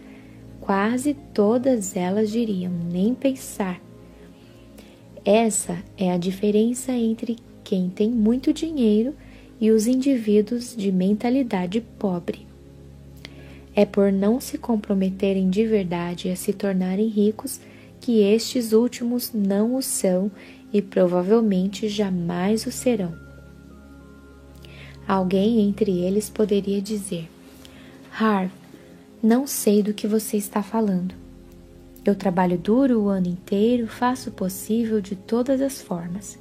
Quase 0.59 1.13
todas 1.33 1.95
elas 1.95 2.31
diriam: 2.31 2.71
Nem 2.91 3.13
pensar. 3.13 3.81
Essa 5.23 5.83
é 5.97 6.11
a 6.11 6.17
diferença 6.17 6.91
entre 6.91 7.37
quem 7.63 7.89
tem 7.89 8.09
muito 8.09 8.53
dinheiro 8.53 9.13
e 9.59 9.71
os 9.71 9.87
indivíduos 9.87 10.75
de 10.75 10.91
mentalidade 10.91 11.81
pobre. 11.99 12.47
É 13.75 13.85
por 13.85 14.11
não 14.11 14.39
se 14.39 14.57
comprometerem 14.57 15.49
de 15.49 15.65
verdade 15.65 16.29
a 16.29 16.35
se 16.35 16.53
tornarem 16.53 17.07
ricos 17.07 17.59
que 17.99 18.21
estes 18.21 18.73
últimos 18.73 19.31
não 19.33 19.75
o 19.75 19.81
são 19.81 20.31
e 20.71 20.81
provavelmente 20.81 21.87
jamais 21.87 22.65
o 22.65 22.71
serão. 22.71 23.13
Alguém 25.07 25.61
entre 25.61 25.99
eles 25.99 26.29
poderia 26.29 26.81
dizer: 26.81 27.29
Harv, 28.11 28.51
não 29.23 29.47
sei 29.47 29.81
do 29.81 29.93
que 29.93 30.07
você 30.07 30.37
está 30.37 30.61
falando. 30.61 31.15
Eu 32.05 32.15
trabalho 32.15 32.57
duro 32.57 33.01
o 33.01 33.07
ano 33.09 33.27
inteiro, 33.27 33.87
faço 33.87 34.29
o 34.29 34.33
possível 34.33 35.01
de 35.01 35.15
todas 35.15 35.61
as 35.61 35.81
formas. 35.81 36.37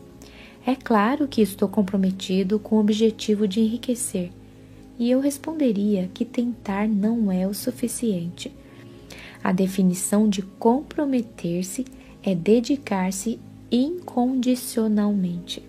É 0.64 0.74
claro 0.74 1.28
que 1.28 1.40
estou 1.40 1.68
comprometido 1.68 2.58
com 2.58 2.76
o 2.76 2.80
objetivo 2.80 3.46
de 3.46 3.60
enriquecer, 3.60 4.30
e 4.98 5.10
eu 5.10 5.20
responderia 5.20 6.10
que 6.12 6.24
tentar 6.24 6.88
não 6.88 7.30
é 7.30 7.46
o 7.46 7.54
suficiente. 7.54 8.52
A 9.46 9.52
definição 9.52 10.28
de 10.28 10.42
comprometer-se 10.42 11.86
é 12.20 12.34
dedicar-se 12.34 13.38
incondicionalmente. 13.70 15.62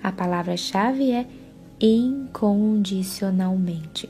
A 0.00 0.12
palavra-chave 0.12 1.10
é 1.10 1.26
incondicionalmente. 1.80 4.08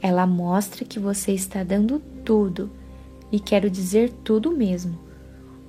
Ela 0.00 0.28
mostra 0.28 0.84
que 0.84 1.00
você 1.00 1.32
está 1.32 1.64
dando 1.64 2.00
tudo, 2.24 2.70
e 3.32 3.40
quero 3.40 3.68
dizer 3.68 4.12
tudo 4.22 4.52
mesmo, 4.52 4.96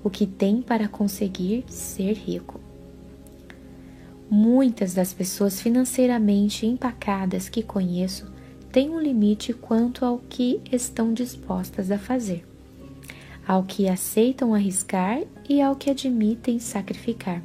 o 0.04 0.10
que 0.12 0.28
tem 0.28 0.62
para 0.62 0.88
conseguir 0.88 1.66
ser 1.68 2.14
rico. 2.14 2.62
Muitas 4.30 4.94
das 4.94 5.12
pessoas 5.12 5.60
financeiramente 5.60 6.68
empacadas 6.68 7.50
que 7.50 7.64
conheço 7.64 8.32
têm 8.76 8.90
um 8.90 9.00
limite 9.00 9.54
quanto 9.54 10.04
ao 10.04 10.18
que 10.18 10.60
estão 10.70 11.14
dispostas 11.14 11.90
a 11.90 11.98
fazer, 11.98 12.46
ao 13.48 13.64
que 13.64 13.88
aceitam 13.88 14.54
arriscar 14.54 15.22
e 15.48 15.62
ao 15.62 15.78
que 15.78 15.90
admitem 15.90 16.60
sacrificar. 16.60 17.42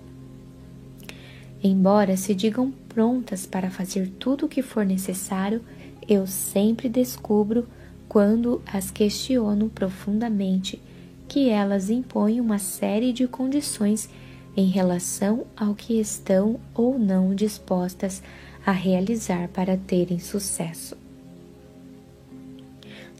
Embora 1.62 2.17
se 2.17 2.34
digam 2.34 2.73
prontas 2.89 3.47
para 3.47 3.70
fazer 3.70 4.10
tudo 4.18 4.47
o 4.47 4.49
que 4.49 4.60
for 4.60 4.84
necessário, 4.84 5.62
eu 6.09 6.26
sempre 6.26 6.89
descubro, 6.89 7.65
quando 8.09 8.60
as 8.67 8.91
questiono 8.91 9.68
profundamente, 9.68 10.83
que 11.28 11.49
elas 11.49 11.91
impõem 11.91 12.41
uma 12.41 12.59
série 12.59 13.12
de 13.12 13.28
condições 13.28 14.10
em 14.57 14.67
relação 14.67 15.47
ao 15.57 15.76
que 15.76 16.00
estão 16.00 16.59
ou 16.75 16.99
não 16.99 17.36
dispostas 17.36 18.20
a 18.67 18.73
realizar 18.73 19.47
para 19.50 19.76
terem 19.76 20.18
sucesso. 20.18 21.00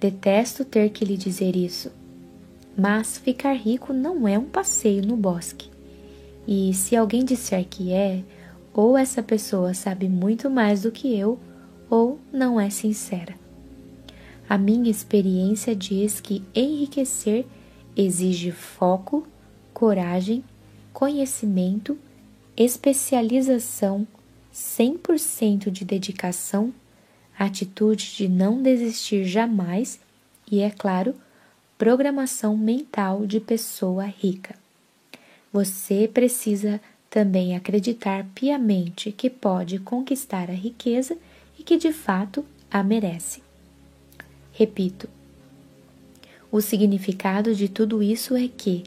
Detesto 0.00 0.64
ter 0.64 0.88
que 0.88 1.04
lhe 1.04 1.14
dizer 1.14 1.54
isso, 1.54 1.92
mas 2.74 3.18
ficar 3.18 3.52
rico 3.52 3.92
não 3.92 4.26
é 4.26 4.38
um 4.38 4.46
passeio 4.46 5.06
no 5.06 5.14
bosque. 5.14 5.68
E 6.48 6.72
se 6.72 6.96
alguém 6.96 7.22
disser 7.22 7.66
que 7.68 7.92
é, 7.92 8.22
ou 8.72 8.96
essa 8.96 9.22
pessoa 9.22 9.74
sabe 9.74 10.08
muito 10.08 10.48
mais 10.48 10.82
do 10.82 10.90
que 10.90 11.14
eu, 11.14 11.38
ou 11.90 12.18
não 12.32 12.58
é 12.58 12.70
sincera. 12.70 13.34
A 14.48 14.56
minha 14.56 14.90
experiência 14.90 15.76
diz 15.76 16.18
que 16.18 16.42
enriquecer 16.54 17.44
exige 17.94 18.50
foco, 18.52 19.26
coragem, 19.74 20.42
conhecimento, 20.94 21.98
especialização, 22.56 24.06
100% 24.52 25.70
de 25.70 25.84
dedicação, 25.84 26.72
atitude 27.44 28.12
de 28.17 28.28
não 28.28 28.62
desistir 28.62 29.25
jamais 29.25 29.99
e, 30.51 30.60
é 30.60 30.70
claro, 30.70 31.15
programação 31.78 32.55
mental 32.55 33.27
de 33.27 33.41
pessoa 33.41 34.05
rica. 34.05 34.55
Você 35.51 36.07
precisa 36.12 36.78
também 37.09 37.57
acreditar 37.57 38.27
piamente 38.35 39.10
que 39.10 39.31
pode 39.31 39.78
conquistar 39.78 40.51
a 40.51 40.55
riqueza 40.55 41.17
e 41.59 41.62
que 41.62 41.78
de 41.78 41.93
fato 41.93 42.44
a 42.70 42.83
merece. 42.83 43.43
Repito, 44.52 45.09
o 46.52 46.60
significado 46.60 47.55
de 47.55 47.69
tudo 47.69 48.02
isso 48.02 48.36
é 48.36 48.49
que, 48.49 48.85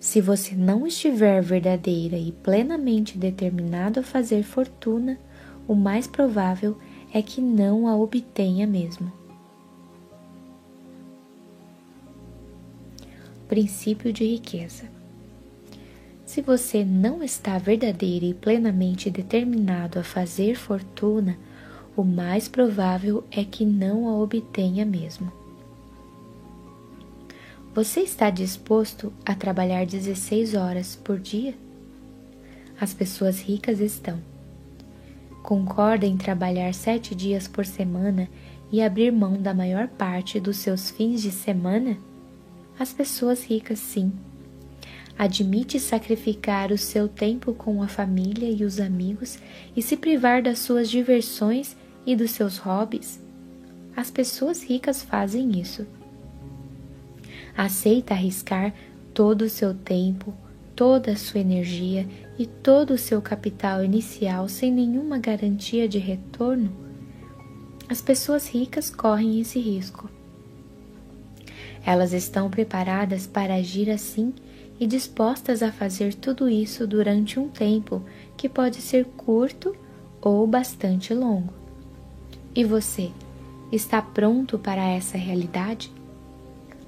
se 0.00 0.20
você 0.20 0.54
não 0.54 0.86
estiver 0.86 1.42
verdadeira 1.42 2.16
e 2.16 2.32
plenamente 2.32 3.18
determinado 3.18 4.00
a 4.00 4.02
fazer 4.02 4.42
fortuna, 4.42 5.18
o 5.68 5.74
mais 5.74 6.06
provável 6.06 6.78
é 6.80 6.91
que 7.20 7.40
não 7.40 7.86
a 7.86 7.94
obtenha 7.94 8.66
mesmo. 8.66 9.12
Princípio 13.46 14.10
de 14.12 14.24
riqueza. 14.24 14.84
Se 16.24 16.40
você 16.40 16.82
não 16.82 17.22
está 17.22 17.58
verdadeiro 17.58 18.24
e 18.24 18.32
plenamente 18.32 19.10
determinado 19.10 19.98
a 19.98 20.02
fazer 20.02 20.54
fortuna, 20.54 21.36
o 21.94 22.02
mais 22.02 22.48
provável 22.48 23.22
é 23.30 23.44
que 23.44 23.66
não 23.66 24.08
a 24.08 24.16
obtenha 24.18 24.86
mesmo. 24.86 25.30
Você 27.74 28.00
está 28.00 28.30
disposto 28.30 29.12
a 29.26 29.34
trabalhar 29.34 29.84
16 29.84 30.54
horas 30.54 30.96
por 30.96 31.18
dia? 31.18 31.54
As 32.80 32.94
pessoas 32.94 33.40
ricas 33.40 33.80
estão. 33.80 34.31
Concorda 35.42 36.06
em 36.06 36.16
trabalhar 36.16 36.72
sete 36.72 37.14
dias 37.14 37.48
por 37.48 37.66
semana 37.66 38.28
e 38.70 38.80
abrir 38.80 39.10
mão 39.12 39.40
da 39.40 39.52
maior 39.52 39.88
parte 39.88 40.38
dos 40.38 40.56
seus 40.58 40.90
fins 40.90 41.20
de 41.20 41.30
semana? 41.30 41.98
As 42.78 42.92
pessoas 42.92 43.44
ricas, 43.44 43.78
sim 43.78 44.12
admite 45.18 45.78
sacrificar 45.78 46.72
o 46.72 46.78
seu 46.78 47.08
tempo 47.08 47.54
com 47.54 47.82
a 47.82 47.88
família 47.88 48.50
e 48.50 48.64
os 48.64 48.80
amigos 48.80 49.38
e 49.76 49.82
se 49.82 49.96
privar 49.96 50.42
das 50.42 50.58
suas 50.58 50.90
diversões 50.90 51.76
e 52.06 52.16
dos 52.16 52.30
seus 52.32 52.58
hobbies? 52.58 53.20
As 53.94 54.10
pessoas 54.10 54.62
ricas 54.62 55.02
fazem 55.02 55.60
isso. 55.60 55.86
Aceita 57.56 58.14
arriscar 58.14 58.72
todo 59.12 59.42
o 59.42 59.48
seu 59.48 59.74
tempo, 59.74 60.34
toda 60.74 61.12
a 61.12 61.16
sua 61.16 61.40
energia 61.40 62.06
e 62.38 62.46
todo 62.46 62.92
o 62.94 62.98
seu 62.98 63.20
capital 63.20 63.84
inicial 63.84 64.48
sem 64.48 64.72
nenhuma 64.72 65.18
garantia 65.18 65.88
de 65.88 65.98
retorno? 65.98 66.72
As 67.88 68.00
pessoas 68.00 68.48
ricas 68.48 68.90
correm 68.90 69.40
esse 69.40 69.58
risco. 69.58 70.08
Elas 71.84 72.12
estão 72.12 72.48
preparadas 72.48 73.26
para 73.26 73.54
agir 73.54 73.90
assim 73.90 74.32
e 74.78 74.86
dispostas 74.86 75.62
a 75.62 75.70
fazer 75.70 76.14
tudo 76.14 76.48
isso 76.48 76.86
durante 76.86 77.38
um 77.38 77.48
tempo 77.48 78.02
que 78.36 78.48
pode 78.48 78.80
ser 78.80 79.04
curto 79.04 79.76
ou 80.20 80.46
bastante 80.46 81.12
longo. 81.12 81.52
E 82.54 82.64
você, 82.64 83.10
está 83.70 84.00
pronto 84.00 84.58
para 84.58 84.86
essa 84.86 85.18
realidade? 85.18 85.90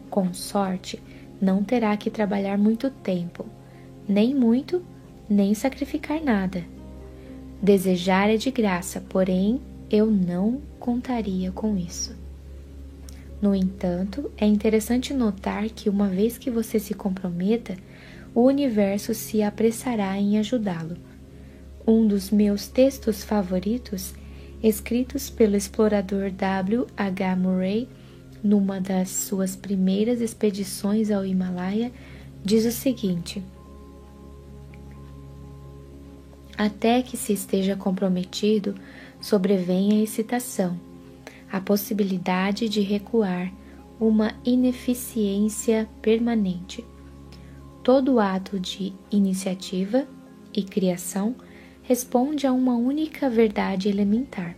Com 0.08 0.32
sorte, 0.32 1.02
não 1.40 1.64
terá 1.64 1.96
que 1.96 2.10
trabalhar 2.10 2.56
muito 2.56 2.90
tempo, 2.90 3.46
nem 4.08 4.34
muito, 4.34 4.83
nem 5.28 5.55
sacrificar 5.55 6.23
nada. 6.23 6.65
Desejar 7.60 8.28
é 8.31 8.36
de 8.36 8.50
graça, 8.50 9.02
porém 9.08 9.60
eu 9.91 10.07
não 10.07 10.60
contaria 10.78 11.50
com 11.52 11.76
isso. 11.76 12.15
No 13.41 13.55
entanto, 13.55 14.31
é 14.36 14.47
interessante 14.47 15.12
notar 15.12 15.68
que, 15.68 15.89
uma 15.89 16.08
vez 16.08 16.39
que 16.39 16.50
você 16.50 16.78
se 16.78 16.94
comprometa, 16.94 17.76
o 18.34 18.42
universo 18.42 19.15
se 19.15 19.42
apressará 19.42 20.16
em 20.18 20.39
ajudá-lo. 20.39 20.97
Um 21.86 22.07
dos 22.07 22.31
meus 22.31 22.68
textos 22.68 23.23
favoritos, 23.23 24.15
escritos 24.62 25.28
pelo 25.28 25.57
explorador 25.57 26.31
W. 26.31 26.86
H. 26.97 27.36
Murray 27.36 27.89
numa 28.44 28.78
das 28.78 29.08
suas 29.08 29.57
primeiras 29.57 30.20
expedições 30.20 31.10
ao 31.10 31.24
Himalaia, 31.24 31.91
diz 32.44 32.66
o 32.66 32.70
seguinte: 32.70 33.42
Até 36.57 37.02
que 37.02 37.16
se 37.16 37.33
esteja 37.33 37.76
comprometido, 37.76 38.74
sobrevém 39.20 39.92
a 39.92 40.02
excitação 40.02 40.78
a 41.55 41.60
possibilidade 41.60 42.68
de 42.68 42.81
recuar, 42.81 43.52
uma 44.00 44.34
ineficiência 44.44 45.89
permanente. 46.02 46.84
Todo 47.81 48.18
ato 48.18 48.58
de 48.58 48.92
iniciativa 49.08 50.05
e 50.52 50.65
criação 50.65 51.36
responde 51.81 52.44
a 52.44 52.52
uma 52.52 52.74
única 52.74 53.31
verdade 53.31 53.89
elementar, 53.89 54.57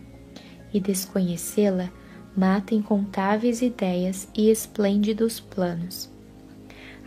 e 0.73 0.79
desconhecê-la 0.79 1.91
mata 2.35 2.73
incontáveis 2.73 3.61
ideias 3.61 4.27
e 4.35 4.49
esplêndidos 4.49 5.39
planos. 5.39 6.09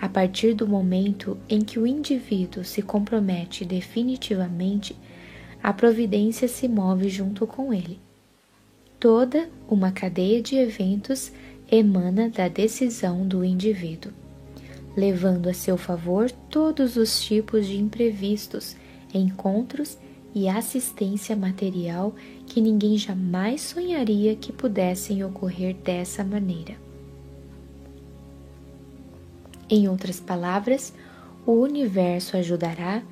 A 0.00 0.08
partir 0.08 0.54
do 0.54 0.66
momento 0.66 1.36
em 1.48 1.60
que 1.60 1.78
o 1.78 1.86
indivíduo 1.86 2.64
se 2.64 2.82
compromete 2.82 3.64
definitivamente, 3.64 4.96
a 5.62 5.72
providência 5.72 6.48
se 6.48 6.66
move 6.66 7.08
junto 7.08 7.46
com 7.46 7.72
ele 7.72 8.00
Toda 9.00 9.48
uma 9.66 9.90
cadeia 9.90 10.42
de 10.42 10.56
eventos 10.56 11.32
emana 11.72 12.28
da 12.28 12.48
decisão 12.48 13.26
do 13.26 13.42
indivíduo, 13.42 14.12
levando 14.94 15.48
a 15.48 15.54
seu 15.54 15.78
favor 15.78 16.30
todos 16.50 16.98
os 16.98 17.18
tipos 17.18 17.66
de 17.66 17.78
imprevistos, 17.78 18.76
encontros 19.14 19.96
e 20.34 20.50
assistência 20.50 21.34
material 21.34 22.14
que 22.46 22.60
ninguém 22.60 22.98
jamais 22.98 23.62
sonharia 23.62 24.36
que 24.36 24.52
pudessem 24.52 25.24
ocorrer 25.24 25.74
dessa 25.76 26.22
maneira. 26.22 26.89
Em 29.70 29.88
outras 29.88 30.18
palavras, 30.18 30.92
o 31.46 31.52
universo 31.52 32.36
ajudará, 32.36 33.04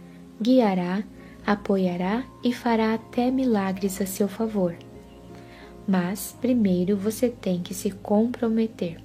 guiará, 0.42 1.04
apoiará 1.46 2.24
e 2.42 2.52
fará 2.52 2.94
até 2.94 3.30
milagres 3.30 4.00
a 4.00 4.06
seu 4.06 4.26
favor. 4.26 4.76
Mas 5.86 6.36
primeiro 6.40 6.96
você 6.96 7.28
tem 7.28 7.62
que 7.62 7.72
se 7.72 7.92
comprometer. 7.92 9.00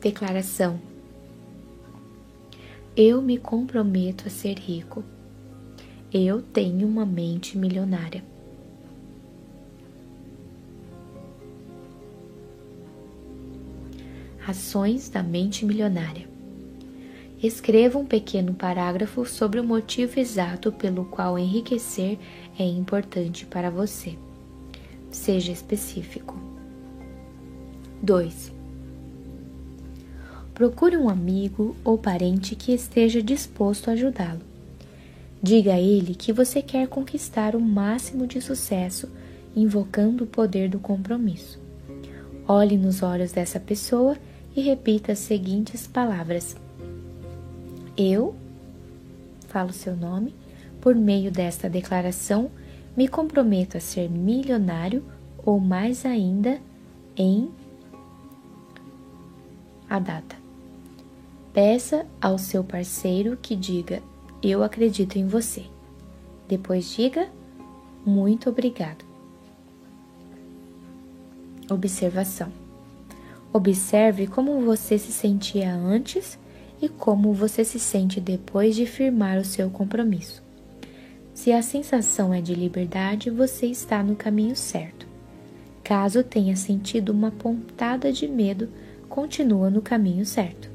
Declaração: 0.00 0.80
Eu 2.96 3.22
me 3.22 3.38
comprometo 3.38 4.26
a 4.26 4.30
ser 4.30 4.58
rico. 4.58 5.04
Eu 6.12 6.42
tenho 6.42 6.86
uma 6.88 7.06
mente 7.06 7.56
milionária. 7.56 8.31
Ações 14.46 15.08
da 15.08 15.22
mente 15.22 15.64
milionária. 15.64 16.28
Escreva 17.40 17.98
um 17.98 18.04
pequeno 18.04 18.54
parágrafo 18.54 19.24
sobre 19.24 19.60
o 19.60 19.64
motivo 19.64 20.18
exato 20.18 20.72
pelo 20.72 21.04
qual 21.04 21.38
enriquecer 21.38 22.18
é 22.58 22.64
importante 22.64 23.46
para 23.46 23.70
você. 23.70 24.18
Seja 25.10 25.52
específico. 25.52 26.36
2. 28.02 28.52
Procure 30.54 30.96
um 30.96 31.08
amigo 31.08 31.76
ou 31.84 31.96
parente 31.96 32.56
que 32.56 32.72
esteja 32.72 33.22
disposto 33.22 33.88
a 33.88 33.92
ajudá-lo. 33.92 34.40
Diga 35.40 35.74
a 35.74 35.80
ele 35.80 36.14
que 36.14 36.32
você 36.32 36.60
quer 36.62 36.88
conquistar 36.88 37.54
o 37.54 37.60
máximo 37.60 38.26
de 38.26 38.40
sucesso, 38.40 39.08
invocando 39.54 40.24
o 40.24 40.26
poder 40.26 40.68
do 40.68 40.78
compromisso. 40.78 41.60
Olhe 42.46 42.76
nos 42.76 43.02
olhos 43.02 43.32
dessa 43.32 43.60
pessoa 43.60 44.16
e 44.16 44.31
repita 44.60 45.12
as 45.12 45.18
seguintes 45.18 45.86
palavras: 45.86 46.56
Eu, 47.96 48.34
falo 49.48 49.72
seu 49.72 49.96
nome, 49.96 50.34
por 50.80 50.94
meio 50.94 51.30
desta 51.30 51.68
declaração, 51.68 52.50
me 52.96 53.08
comprometo 53.08 53.76
a 53.76 53.80
ser 53.80 54.10
milionário 54.10 55.02
ou 55.38 55.58
mais 55.58 56.04
ainda 56.04 56.60
em 57.16 57.50
a 59.88 59.98
data. 59.98 60.36
Peça 61.52 62.06
ao 62.20 62.38
seu 62.38 62.62
parceiro 62.62 63.38
que 63.40 63.56
diga: 63.56 64.02
Eu 64.42 64.62
acredito 64.62 65.16
em 65.16 65.26
você. 65.26 65.64
Depois 66.46 66.90
diga: 66.94 67.28
Muito 68.04 68.50
obrigado. 68.50 69.04
Observação 71.70 72.61
Observe 73.52 74.26
como 74.26 74.60
você 74.62 74.98
se 74.98 75.12
sentia 75.12 75.74
antes 75.74 76.38
e 76.80 76.88
como 76.88 77.32
você 77.32 77.64
se 77.64 77.78
sente 77.78 78.20
depois 78.20 78.74
de 78.74 78.86
firmar 78.86 79.38
o 79.38 79.44
seu 79.44 79.70
compromisso. 79.70 80.42
Se 81.34 81.52
a 81.52 81.62
sensação 81.62 82.32
é 82.32 82.40
de 82.40 82.54
liberdade, 82.54 83.30
você 83.30 83.66
está 83.66 84.02
no 84.02 84.16
caminho 84.16 84.56
certo. 84.56 85.06
Caso 85.82 86.22
tenha 86.22 86.56
sentido 86.56 87.10
uma 87.10 87.30
pontada 87.30 88.12
de 88.12 88.26
medo, 88.28 88.68
continua 89.08 89.70
no 89.70 89.82
caminho 89.82 90.24
certo. 90.24 90.70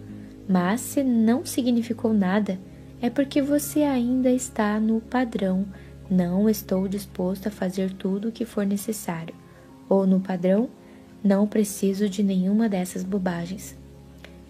Mas 0.48 0.82
se 0.82 1.04
não 1.04 1.46
significou 1.46 2.14
nada, 2.14 2.60
é 3.02 3.10
porque 3.10 3.42
você 3.42 3.84
ainda 3.84 4.30
está 4.30 4.80
no 4.80 5.02
padrão 5.02 5.66
não 6.10 6.50
estou 6.50 6.88
disposto 6.88 7.48
a 7.48 7.52
fazer 7.52 7.92
tudo 7.94 8.30
o 8.30 8.32
que 8.32 8.46
for 8.46 8.66
necessário, 8.66 9.36
ou 9.90 10.08
no 10.08 10.20
padrão 10.20 10.70
não 11.24 11.48
preciso 11.48 12.10
de 12.10 12.24
nenhuma 12.24 12.70
dessas 12.70 13.04
bobagens. 13.04 13.76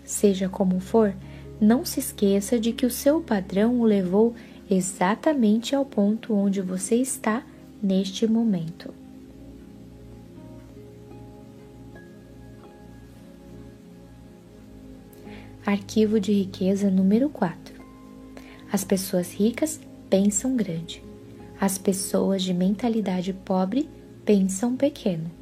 Seja 0.04 0.48
como 0.48 0.80
for, 0.80 1.14
não 1.60 1.84
se 1.84 2.00
esqueça 2.00 2.60
de 2.60 2.72
que 2.72 2.86
o 2.86 2.92
seu 2.92 3.20
padrão 3.22 3.80
o 3.80 3.84
levou 3.84 4.36
exatamente 4.70 5.76
ao 5.76 5.86
ponto 5.86 6.34
onde 6.34 6.62
você 6.62 6.96
está 6.96 7.44
neste 7.82 8.28
momento. 8.28 8.94
Arquivo 15.66 16.20
de 16.20 16.32
riqueza 16.32 16.90
número 16.90 17.28
4. 17.30 17.76
As 18.72 18.84
pessoas 18.86 19.34
ricas 19.34 19.82
pensam 20.10 20.56
grande. 20.56 21.04
As 21.60 21.78
pessoas 21.78 22.44
de 22.44 22.54
mentalidade 22.54 23.34
pobre 23.34 23.90
pensam 24.24 24.78
pequeno. 24.78 25.37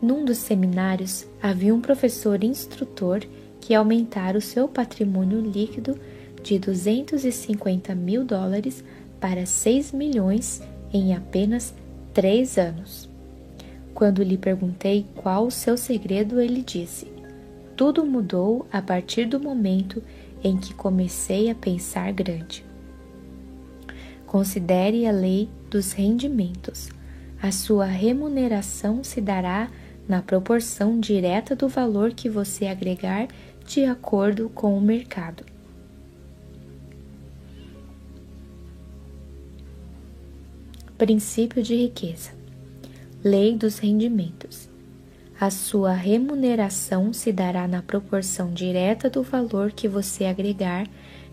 Num 0.00 0.24
dos 0.24 0.38
seminários, 0.38 1.26
havia 1.42 1.74
um 1.74 1.80
professor 1.80 2.42
instrutor 2.44 3.20
que 3.60 3.74
aumentara 3.74 4.36
o 4.36 4.42
seu 4.42 4.68
patrimônio 4.68 5.40
líquido 5.40 5.98
de 6.42 6.58
250 6.58 7.94
mil 7.94 8.24
dólares 8.24 8.84
para 9.18 9.46
6 9.46 9.92
milhões 9.92 10.62
em 10.92 11.14
apenas 11.14 11.74
três 12.12 12.58
anos. 12.58 13.08
Quando 13.94 14.22
lhe 14.22 14.36
perguntei 14.36 15.06
qual 15.16 15.46
o 15.46 15.50
seu 15.50 15.76
segredo, 15.76 16.40
ele 16.40 16.62
disse: 16.62 17.06
Tudo 17.76 18.04
mudou 18.04 18.66
a 18.70 18.82
partir 18.82 19.24
do 19.24 19.40
momento 19.40 20.02
em 20.42 20.58
que 20.58 20.74
comecei 20.74 21.48
a 21.48 21.54
pensar 21.54 22.12
grande. 22.12 22.64
Considere 24.26 25.06
a 25.06 25.12
lei 25.12 25.48
dos 25.70 25.92
rendimentos. 25.92 26.90
A 27.40 27.50
sua 27.52 27.86
remuneração 27.86 29.04
se 29.04 29.20
dará 29.20 29.70
na 30.08 30.20
proporção 30.20 31.00
direta 31.00 31.56
do 31.56 31.68
valor 31.68 32.12
que 32.12 32.28
você 32.28 32.66
agregar 32.66 33.28
de 33.66 33.84
acordo 33.84 34.48
com 34.50 34.76
o 34.76 34.80
mercado. 34.80 35.44
Princípio 40.98 41.62
de 41.62 41.74
riqueza. 41.74 42.30
Lei 43.22 43.56
dos 43.56 43.78
rendimentos. 43.78 44.68
A 45.40 45.50
sua 45.50 45.92
remuneração 45.92 47.12
se 47.12 47.32
dará 47.32 47.66
na 47.66 47.82
proporção 47.82 48.52
direta 48.52 49.10
do 49.10 49.22
valor 49.22 49.72
que 49.72 49.88
você 49.88 50.26
agregar 50.26 50.86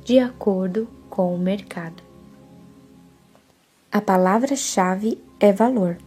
de 0.03 0.17
acordo 0.17 0.87
com 1.09 1.35
o 1.35 1.37
mercado. 1.37 2.01
A 3.91 4.01
palavra-chave 4.01 5.21
é 5.39 5.53
valor 5.53 5.97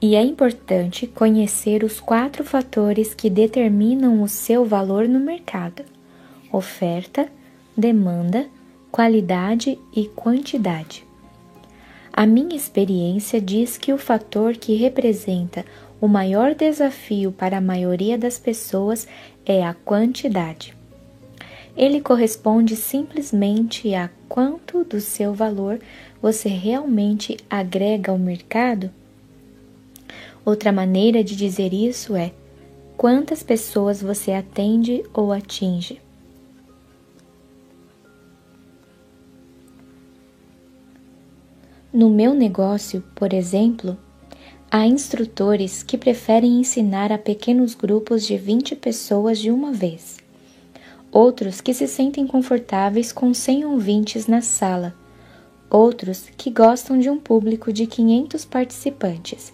e 0.00 0.14
é 0.14 0.22
importante 0.22 1.06
conhecer 1.06 1.82
os 1.82 2.00
quatro 2.00 2.44
fatores 2.44 3.14
que 3.14 3.30
determinam 3.30 4.22
o 4.22 4.28
seu 4.28 4.64
valor 4.64 5.08
no 5.08 5.20
mercado: 5.20 5.82
oferta, 6.52 7.28
demanda, 7.76 8.46
qualidade 8.90 9.78
e 9.94 10.06
quantidade. 10.06 11.04
A 12.12 12.26
minha 12.26 12.54
experiência 12.54 13.40
diz 13.40 13.76
que 13.76 13.92
o 13.92 13.98
fator 13.98 14.56
que 14.56 14.74
representa 14.74 15.64
o 16.00 16.06
maior 16.06 16.54
desafio 16.54 17.32
para 17.32 17.58
a 17.58 17.60
maioria 17.60 18.16
das 18.16 18.38
pessoas 18.38 19.08
é 19.44 19.64
a 19.64 19.74
quantidade. 19.74 20.76
Ele 21.76 22.00
corresponde 22.00 22.76
simplesmente 22.76 23.94
a 23.94 24.08
quanto 24.28 24.84
do 24.84 25.00
seu 25.00 25.34
valor 25.34 25.80
você 26.22 26.48
realmente 26.48 27.36
agrega 27.50 28.12
ao 28.12 28.18
mercado 28.18 28.90
Outra 30.44 30.70
maneira 30.70 31.24
de 31.24 31.34
dizer 31.34 31.72
isso 31.72 32.14
é: 32.14 32.32
quantas 32.96 33.42
pessoas 33.42 34.02
você 34.02 34.32
atende 34.32 35.02
ou 35.14 35.32
atinge? 35.32 36.00
No 41.90 42.10
meu 42.10 42.34
negócio, 42.34 43.02
por 43.14 43.32
exemplo, 43.32 43.96
há 44.70 44.84
instrutores 44.84 45.82
que 45.82 45.96
preferem 45.96 46.58
ensinar 46.58 47.12
a 47.12 47.16
pequenos 47.16 47.74
grupos 47.74 48.26
de 48.26 48.36
20 48.36 48.76
pessoas 48.76 49.38
de 49.38 49.50
uma 49.50 49.72
vez. 49.72 50.18
Outros 51.10 51.60
que 51.60 51.72
se 51.72 51.86
sentem 51.86 52.26
confortáveis 52.26 53.12
com 53.12 53.32
100 53.32 53.64
ouvintes 53.66 54.26
na 54.26 54.42
sala. 54.42 54.92
Outros 55.70 56.28
que 56.36 56.50
gostam 56.50 56.98
de 56.98 57.08
um 57.08 57.18
público 57.18 57.72
de 57.72 57.86
500 57.86 58.44
participantes 58.44 59.52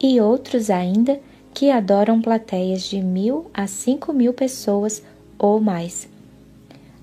e 0.00 0.20
outros 0.20 0.70
ainda 0.70 1.20
que 1.54 1.70
adoram 1.70 2.20
plateias 2.20 2.82
de 2.82 3.00
mil 3.00 3.50
a 3.54 3.66
cinco 3.66 4.12
mil 4.12 4.32
pessoas 4.32 5.02
ou 5.38 5.60
mais. 5.60 6.08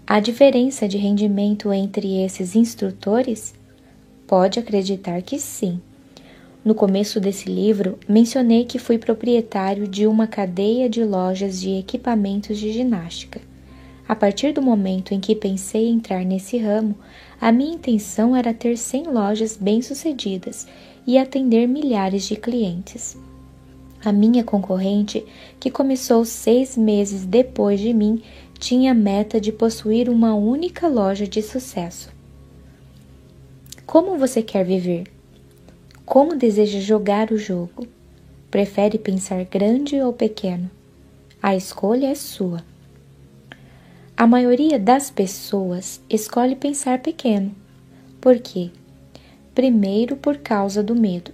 A 0.05 0.19
diferença 0.19 0.87
de 0.87 0.97
rendimento 0.97 1.71
entre 1.71 2.23
esses 2.23 2.55
instrutores? 2.55 3.53
Pode 4.27 4.59
acreditar 4.59 5.21
que 5.21 5.39
sim. 5.39 5.79
No 6.63 6.75
começo 6.75 7.19
desse 7.19 7.49
livro, 7.49 7.97
mencionei 8.07 8.63
que 8.63 8.79
fui 8.79 8.97
proprietário 8.97 9.87
de 9.87 10.07
uma 10.07 10.27
cadeia 10.27 10.89
de 10.89 11.03
lojas 11.03 11.59
de 11.59 11.77
equipamentos 11.77 12.57
de 12.57 12.71
ginástica. 12.71 13.41
A 14.07 14.15
partir 14.15 14.53
do 14.53 14.61
momento 14.61 15.13
em 15.13 15.19
que 15.19 15.35
pensei 15.35 15.89
entrar 15.89 16.23
nesse 16.23 16.57
ramo, 16.57 16.95
a 17.39 17.51
minha 17.51 17.75
intenção 17.75 18.35
era 18.35 18.53
ter 18.53 18.77
100 18.77 19.07
lojas 19.07 19.57
bem-sucedidas 19.57 20.67
e 21.05 21.17
atender 21.17 21.67
milhares 21.67 22.23
de 22.23 22.35
clientes. 22.35 23.17
A 24.03 24.11
minha 24.11 24.43
concorrente, 24.43 25.25
que 25.59 25.71
começou 25.71 26.25
seis 26.25 26.75
meses 26.75 27.25
depois 27.25 27.79
de 27.79 27.93
mim, 27.93 28.21
tinha 28.59 28.91
a 28.91 28.95
meta 28.95 29.39
de 29.39 29.51
possuir 29.51 30.09
uma 30.09 30.33
única 30.35 30.87
loja 30.87 31.27
de 31.27 31.41
sucesso. 31.41 32.09
Como 33.85 34.17
você 34.17 34.41
quer 34.41 34.65
viver? 34.65 35.03
Como 36.05 36.35
deseja 36.35 36.79
jogar 36.79 37.31
o 37.31 37.37
jogo? 37.37 37.87
Prefere 38.51 38.97
pensar 38.97 39.43
grande 39.45 39.99
ou 40.01 40.13
pequeno? 40.13 40.69
A 41.41 41.55
escolha 41.55 42.07
é 42.07 42.15
sua. 42.15 42.63
A 44.15 44.27
maioria 44.27 44.77
das 44.77 45.09
pessoas 45.09 46.01
escolhe 46.09 46.55
pensar 46.55 46.99
pequeno. 46.99 47.53
Por 48.21 48.39
quê? 48.39 48.69
Primeiro, 49.53 50.15
por 50.15 50.37
causa 50.37 50.81
do 50.81 50.95
medo. 50.95 51.31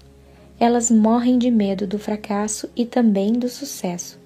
Elas 0.60 0.92
morrem 0.92 1.38
de 1.38 1.50
medo 1.50 1.88
do 1.88 1.98
fracasso 1.98 2.70
e 2.76 2.86
também 2.86 3.34
do 3.34 3.48
sucesso. 3.48 4.20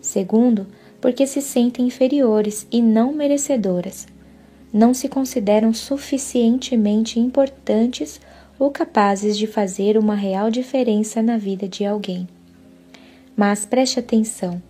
Segundo, 0.00 0.66
porque 1.00 1.26
se 1.26 1.40
sentem 1.40 1.86
inferiores 1.86 2.66
e 2.70 2.82
não 2.82 3.12
merecedoras. 3.12 4.06
Não 4.72 4.92
se 4.92 5.08
consideram 5.08 5.72
suficientemente 5.72 7.18
importantes 7.18 8.20
ou 8.58 8.70
capazes 8.70 9.38
de 9.38 9.46
fazer 9.46 9.96
uma 9.96 10.14
real 10.14 10.50
diferença 10.50 11.22
na 11.22 11.38
vida 11.38 11.66
de 11.66 11.84
alguém. 11.84 12.28
Mas 13.34 13.64
preste 13.64 13.98
atenção: 13.98 14.62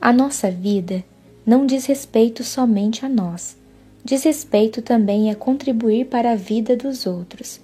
a 0.00 0.12
nossa 0.12 0.50
vida 0.50 1.02
não 1.46 1.64
diz 1.64 1.86
respeito 1.86 2.44
somente 2.44 3.06
a 3.06 3.08
nós, 3.08 3.56
diz 4.04 4.24
respeito 4.24 4.82
também 4.82 5.30
a 5.30 5.34
contribuir 5.34 6.06
para 6.06 6.32
a 6.32 6.36
vida 6.36 6.76
dos 6.76 7.06
outros. 7.06 7.60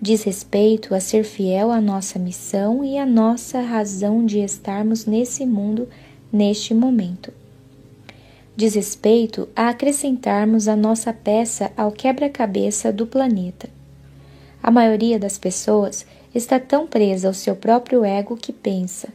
Diz 0.00 0.22
respeito 0.22 0.94
a 0.94 1.00
ser 1.00 1.24
fiel 1.24 1.70
à 1.70 1.80
nossa 1.80 2.18
missão 2.18 2.82
e 2.82 2.96
à 2.96 3.04
nossa 3.04 3.60
razão 3.60 4.24
de 4.24 4.38
estarmos 4.38 5.04
nesse 5.04 5.44
mundo 5.44 5.88
neste 6.32 6.72
momento. 6.72 7.32
Diz 8.56 8.74
respeito 8.74 9.48
a 9.54 9.68
acrescentarmos 9.68 10.68
a 10.68 10.76
nossa 10.76 11.12
peça 11.12 11.70
ao 11.76 11.92
quebra-cabeça 11.92 12.92
do 12.92 13.06
planeta. 13.06 13.68
A 14.62 14.70
maioria 14.70 15.18
das 15.18 15.38
pessoas 15.38 16.06
está 16.34 16.58
tão 16.58 16.86
presa 16.86 17.28
ao 17.28 17.34
seu 17.34 17.54
próprio 17.54 18.04
ego 18.04 18.36
que 18.36 18.52
pensa: 18.52 19.08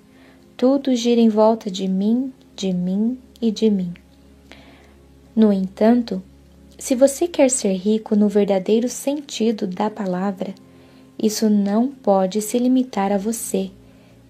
tudo 0.56 0.95
gira 0.95 1.19
em 1.19 1.30
volta 1.30 1.69
de 1.69 1.88
mim, 1.88 2.32
de 2.56 2.72
mim 2.72 3.17
e 3.41 3.51
de 3.51 3.69
mim. 3.69 3.93
No 5.35 5.51
entanto, 5.51 6.24
se 6.77 6.95
você 6.95 7.27
quer 7.27 7.49
ser 7.49 7.73
rico 7.73 8.15
no 8.15 8.27
verdadeiro 8.27 8.89
sentido 8.89 9.65
da 9.65 9.89
palavra, 9.89 10.53
isso 11.21 11.49
não 11.49 11.87
pode 11.87 12.41
se 12.41 12.57
limitar 12.59 13.11
a 13.11 13.17
você. 13.17 13.71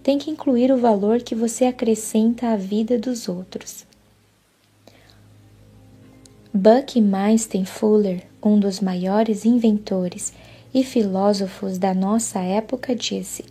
Tem 0.03 0.19
que 0.19 0.29
incluir 0.29 0.71
o 0.71 0.77
valor 0.77 1.21
que 1.21 1.33
você 1.33 1.65
acrescenta 1.65 2.49
à 2.49 2.55
vida 2.55 2.99
dos 2.99 3.27
outros. 3.27 3.85
Buckminster 6.53 7.65
Fuller, 7.65 8.23
um 8.41 8.59
dos 8.59 8.79
maiores 8.79 9.43
inventores 9.43 10.31
e 10.73 10.83
filósofos 10.83 11.77
da 11.77 11.93
nossa 11.93 12.39
época 12.39 12.95
disse: 12.95 13.43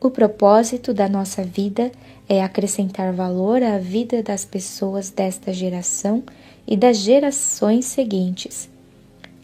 O 0.00 0.10
propósito 0.10 0.92
da 0.92 1.08
nossa 1.08 1.42
vida 1.42 1.90
é 2.28 2.42
acrescentar 2.42 3.12
valor 3.14 3.62
à 3.62 3.78
vida 3.78 4.22
das 4.22 4.44
pessoas 4.44 5.10
desta 5.10 5.52
geração 5.52 6.22
e 6.68 6.76
das 6.76 6.98
gerações 6.98 7.86
seguintes. 7.86 8.68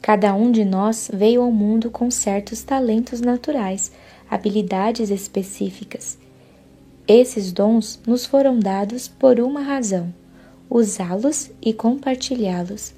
Cada 0.03 0.35
um 0.35 0.53
de 0.53 0.63
nós 0.63 1.11
veio 1.11 1.41
ao 1.41 1.51
mundo 1.51 1.91
com 1.91 2.11
certos 2.11 2.63
talentos 2.63 3.23
naturais, 3.23 3.91
habilidades 4.31 5.09
específicas. 5.09 6.19
Esses 7.09 7.51
dons 7.51 7.99
nos 8.07 8.27
foram 8.27 8.59
dados 8.59 9.09
por 9.09 9.41
uma 9.41 9.63
razão: 9.63 10.13
usá-los 10.69 11.51
e 11.63 11.73
compartilhá-los. 11.73 12.93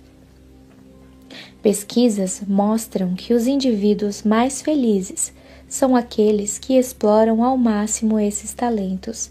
Pesquisas 1.63 2.43
mostram 2.47 3.15
que 3.15 3.33
os 3.33 3.47
indivíduos 3.47 4.25
mais 4.25 4.61
felizes 4.61 5.33
são 5.69 5.95
aqueles 5.95 6.59
que 6.59 6.77
exploram 6.77 7.45
ao 7.45 7.57
máximo 7.57 8.19
esses 8.19 8.53
talentos. 8.53 9.31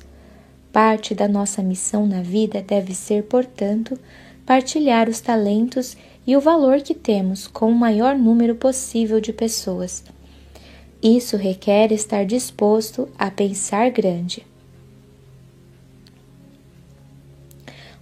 Parte 0.72 1.14
da 1.14 1.28
nossa 1.28 1.62
missão 1.62 2.06
na 2.06 2.22
vida 2.22 2.62
deve 2.62 2.94
ser, 2.94 3.24
portanto, 3.24 3.98
partilhar 4.46 5.10
os 5.10 5.20
talentos 5.20 5.98
e 6.28 6.36
o 6.36 6.42
valor 6.42 6.82
que 6.82 6.94
temos 6.94 7.48
com 7.48 7.72
o 7.72 7.76
maior 7.76 8.18
número 8.18 8.56
possível 8.56 9.20
de 9.20 9.34
pessoas. 9.34 10.04
Isso 11.02 11.38
requer 11.38 11.92
estar 11.92 12.26
disposto 12.26 13.08
a 13.18 13.30
pensar 13.30 13.90
grande. 13.92 14.46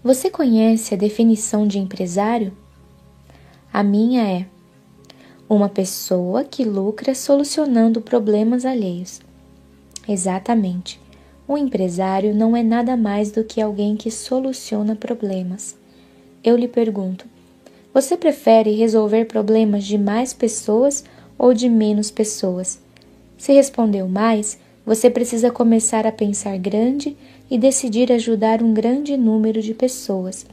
Você 0.04 0.30
conhece 0.30 0.94
a 0.94 0.98
definição 0.98 1.66
de 1.66 1.80
empresário? 1.80 2.52
A 3.72 3.82
minha 3.82 4.24
é 4.30 4.46
uma 5.50 5.70
pessoa 5.70 6.44
que 6.44 6.64
lucra 6.64 7.16
solucionando 7.16 8.02
problemas 8.02 8.66
alheios. 8.66 9.22
Exatamente. 10.08 11.00
Um 11.48 11.58
empresário 11.58 12.34
não 12.34 12.56
é 12.56 12.64
nada 12.64 12.98
mais 12.98 13.32
do 13.32 13.44
que 13.44 13.62
alguém 13.62 13.96
que 13.96 14.10
soluciona 14.12 14.96
problemas. 14.96 15.76
Eu 16.44 16.58
lhe 16.58 16.68
pergunto: 16.68 17.26
você 17.94 18.18
prefere 18.18 18.72
resolver 18.72 19.26
problemas 19.26 19.86
de 19.86 19.98
mais 19.98 20.34
pessoas 20.34 21.04
ou 21.38 21.54
de 21.54 21.70
menos 21.70 22.12
pessoas? 22.12 22.80
Se 23.38 23.54
respondeu 23.54 24.08
mais, 24.08 24.60
você 24.86 25.10
precisa 25.10 25.52
começar 25.52 26.06
a 26.06 26.12
pensar 26.12 26.58
grande 26.58 27.16
e 27.50 27.58
decidir 27.58 28.12
ajudar 28.12 28.62
um 28.62 28.74
grande 28.74 29.16
número 29.16 29.62
de 29.62 29.74
pessoas, 29.74 30.46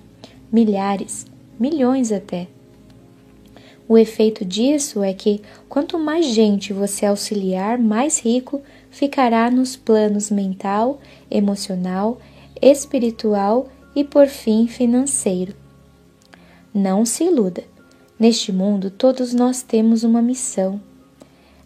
milhares, 0.52 1.26
milhões 1.58 2.12
até. 2.12 2.46
O 3.88 3.98
efeito 3.98 4.44
disso 4.44 5.02
é 5.02 5.12
que 5.12 5.40
quanto 5.68 5.98
mais 5.98 6.26
gente 6.26 6.72
você 6.72 7.06
auxiliar, 7.06 7.76
mais 7.76 8.20
rico 8.20 8.60
ficará 8.88 9.50
nos 9.50 9.74
planos 9.74 10.30
mental, 10.30 11.00
emocional, 11.28 12.20
espiritual 12.62 13.68
e, 13.96 14.04
por 14.04 14.28
fim, 14.28 14.68
financeiro. 14.68 15.54
Não 16.72 17.04
se 17.04 17.24
iluda. 17.24 17.64
Neste 18.16 18.52
mundo, 18.52 18.92
todos 18.92 19.34
nós 19.34 19.60
temos 19.60 20.04
uma 20.04 20.22
missão. 20.22 20.80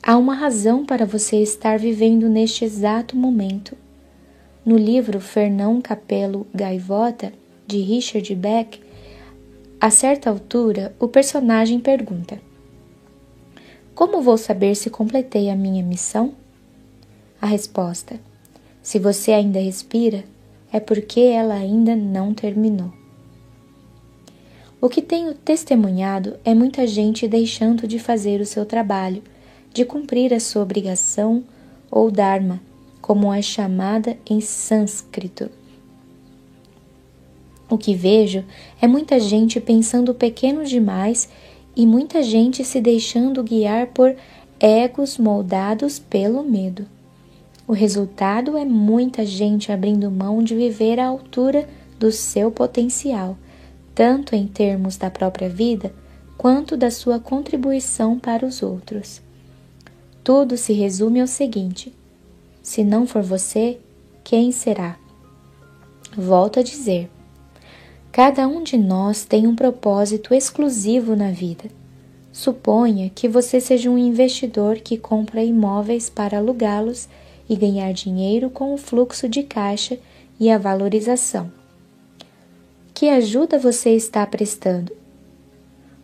Há 0.02 0.16
uma 0.16 0.34
razão 0.34 0.86
para 0.86 1.04
você 1.04 1.42
estar 1.42 1.78
vivendo 1.78 2.26
neste 2.26 2.64
exato 2.64 3.14
momento. 3.14 3.76
No 4.64 4.78
livro 4.78 5.20
Fernão 5.20 5.82
Capelo 5.82 6.46
Gaivota, 6.54 7.34
de 7.66 7.80
Richard 7.82 8.34
Beck, 8.34 8.80
a 9.78 9.90
certa 9.90 10.30
altura, 10.30 10.96
o 10.98 11.06
personagem 11.06 11.80
pergunta: 11.80 12.40
Como 13.94 14.22
vou 14.22 14.38
saber 14.38 14.74
se 14.74 14.88
completei 14.88 15.50
a 15.50 15.56
minha 15.56 15.82
missão? 15.82 16.32
A 17.42 17.46
resposta: 17.46 18.18
Se 18.82 18.98
você 18.98 19.32
ainda 19.32 19.60
respira, 19.60 20.24
é 20.72 20.80
porque 20.80 21.20
ela 21.20 21.52
ainda 21.52 21.94
não 21.94 22.32
terminou. 22.32 23.03
O 24.84 24.88
que 24.90 25.00
tenho 25.00 25.32
testemunhado 25.32 26.36
é 26.44 26.52
muita 26.52 26.86
gente 26.86 27.26
deixando 27.26 27.88
de 27.88 27.98
fazer 27.98 28.42
o 28.42 28.44
seu 28.44 28.66
trabalho, 28.66 29.22
de 29.72 29.82
cumprir 29.82 30.34
a 30.34 30.38
sua 30.38 30.60
obrigação 30.60 31.42
ou 31.90 32.10
dharma, 32.10 32.60
como 33.00 33.32
é 33.32 33.40
chamada 33.40 34.18
em 34.28 34.42
sânscrito. 34.42 35.48
O 37.66 37.78
que 37.78 37.94
vejo 37.94 38.44
é 38.78 38.86
muita 38.86 39.18
gente 39.18 39.58
pensando 39.58 40.12
pequeno 40.12 40.62
demais 40.66 41.30
e 41.74 41.86
muita 41.86 42.22
gente 42.22 42.62
se 42.62 42.78
deixando 42.78 43.42
guiar 43.42 43.86
por 43.86 44.14
egos 44.60 45.16
moldados 45.16 45.98
pelo 45.98 46.42
medo. 46.42 46.86
O 47.66 47.72
resultado 47.72 48.58
é 48.58 48.66
muita 48.66 49.24
gente 49.24 49.72
abrindo 49.72 50.10
mão 50.10 50.42
de 50.42 50.54
viver 50.54 51.00
à 51.00 51.06
altura 51.06 51.66
do 51.98 52.12
seu 52.12 52.50
potencial, 52.50 53.38
tanto 53.94 54.34
em 54.34 54.46
termos 54.46 54.96
da 54.96 55.10
própria 55.10 55.48
vida 55.48 55.92
quanto 56.36 56.76
da 56.76 56.90
sua 56.90 57.20
contribuição 57.20 58.18
para 58.18 58.44
os 58.44 58.62
outros. 58.62 59.22
Tudo 60.22 60.56
se 60.56 60.72
resume 60.72 61.20
ao 61.20 61.26
seguinte: 61.26 61.94
se 62.62 62.82
não 62.82 63.06
for 63.06 63.22
você, 63.22 63.78
quem 64.22 64.50
será? 64.50 64.96
Volto 66.16 66.60
a 66.60 66.62
dizer: 66.62 67.10
Cada 68.10 68.48
um 68.48 68.62
de 68.62 68.76
nós 68.76 69.24
tem 69.24 69.46
um 69.46 69.54
propósito 69.54 70.34
exclusivo 70.34 71.14
na 71.14 71.30
vida. 71.30 71.64
Suponha 72.32 73.10
que 73.14 73.28
você 73.28 73.60
seja 73.60 73.90
um 73.90 73.98
investidor 73.98 74.76
que 74.76 74.96
compra 74.96 75.44
imóveis 75.44 76.10
para 76.10 76.38
alugá-los 76.38 77.08
e 77.48 77.54
ganhar 77.54 77.92
dinheiro 77.92 78.50
com 78.50 78.74
o 78.74 78.78
fluxo 78.78 79.28
de 79.28 79.42
caixa 79.42 79.98
e 80.40 80.50
a 80.50 80.58
valorização. 80.58 81.63
Que 82.94 83.08
ajuda 83.08 83.58
você 83.58 83.90
está 83.90 84.24
prestando? 84.24 84.92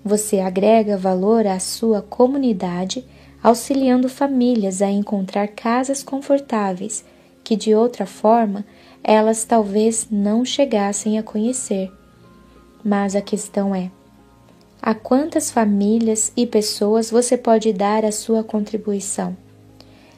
Você 0.05 0.41
agrega 0.41 0.97
valor 0.97 1.47
à 1.47 1.61
sua 1.61 2.03
comunidade, 2.03 3.05
auxiliando 3.41 4.09
famílias 4.09 4.83
a 4.83 4.91
encontrar 4.91 5.47
casas 5.47 6.03
confortáveis 6.03 7.05
que 7.45 7.55
de 7.55 7.77
outra 7.77 8.07
forma 8.07 8.67
elas 9.05 9.45
talvez 9.45 10.09
não 10.11 10.45
chegassem 10.45 11.17
a 11.17 11.23
conhecer. 11.23 11.93
Mas 12.85 13.15
a 13.15 13.21
questão 13.21 13.73
é: 13.73 13.89
a 14.83 14.93
quantas 14.93 15.49
famílias 15.49 16.33
e 16.37 16.45
pessoas 16.45 17.09
você 17.09 17.37
pode 17.37 17.73
dar 17.73 18.05
a 18.05 18.11
sua 18.11 18.43
contribuição? 18.43 19.37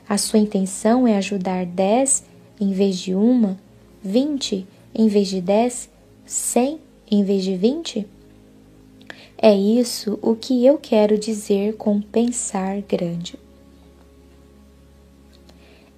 A 0.09 0.17
sua 0.17 0.39
intenção 0.39 1.07
é 1.07 1.19
ajudar 1.19 1.67
10 1.67 2.25
em 2.59 2.73
vez 2.73 2.97
de 2.97 3.15
uma, 3.15 3.59
20 4.03 4.67
em 4.95 5.09
vez 5.09 5.29
de 5.29 5.41
10, 5.41 5.92
100 6.33 6.81
em 7.11 7.23
vez 7.23 7.45
de 7.45 7.55
20? 7.55 8.07
É 9.37 9.55
isso 9.55 10.19
o 10.23 10.35
que 10.35 10.65
eu 10.65 10.79
quero 10.79 11.19
dizer 11.19 11.77
com 11.77 12.01
pensar 12.01 12.81
grande. 12.81 13.39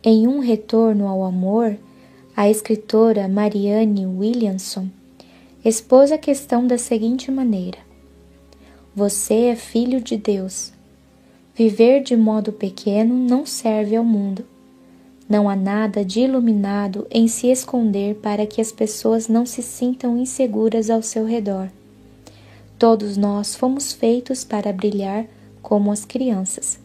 Em 0.02 0.26
um 0.26 0.40
retorno 0.40 1.06
ao 1.06 1.22
amor, 1.22 1.78
a 2.34 2.50
escritora 2.50 3.28
Marianne 3.28 4.06
Williamson 4.06 4.88
expôs 5.64 6.10
a 6.10 6.18
questão 6.18 6.66
da 6.66 6.78
seguinte 6.78 7.30
maneira: 7.30 7.78
Você 8.92 9.34
é 9.44 9.54
filho 9.54 10.00
de 10.00 10.16
Deus. 10.16 10.72
Viver 11.54 12.02
de 12.02 12.16
modo 12.16 12.52
pequeno 12.52 13.14
não 13.14 13.46
serve 13.46 13.94
ao 13.94 14.04
mundo. 14.04 14.44
Não 15.28 15.48
há 15.48 15.56
nada 15.56 16.04
de 16.04 16.20
iluminado 16.20 17.06
em 17.10 17.26
se 17.26 17.48
esconder 17.48 18.16
para 18.16 18.46
que 18.46 18.60
as 18.60 18.70
pessoas 18.70 19.28
não 19.28 19.46
se 19.46 19.62
sintam 19.62 20.18
inseguras 20.18 20.90
ao 20.90 21.02
seu 21.02 21.24
redor. 21.24 21.68
Todos 22.78 23.16
nós 23.16 23.54
fomos 23.54 23.92
feitos 23.92 24.44
para 24.44 24.72
brilhar 24.72 25.26
como 25.62 25.90
as 25.90 26.04
crianças. 26.04 26.78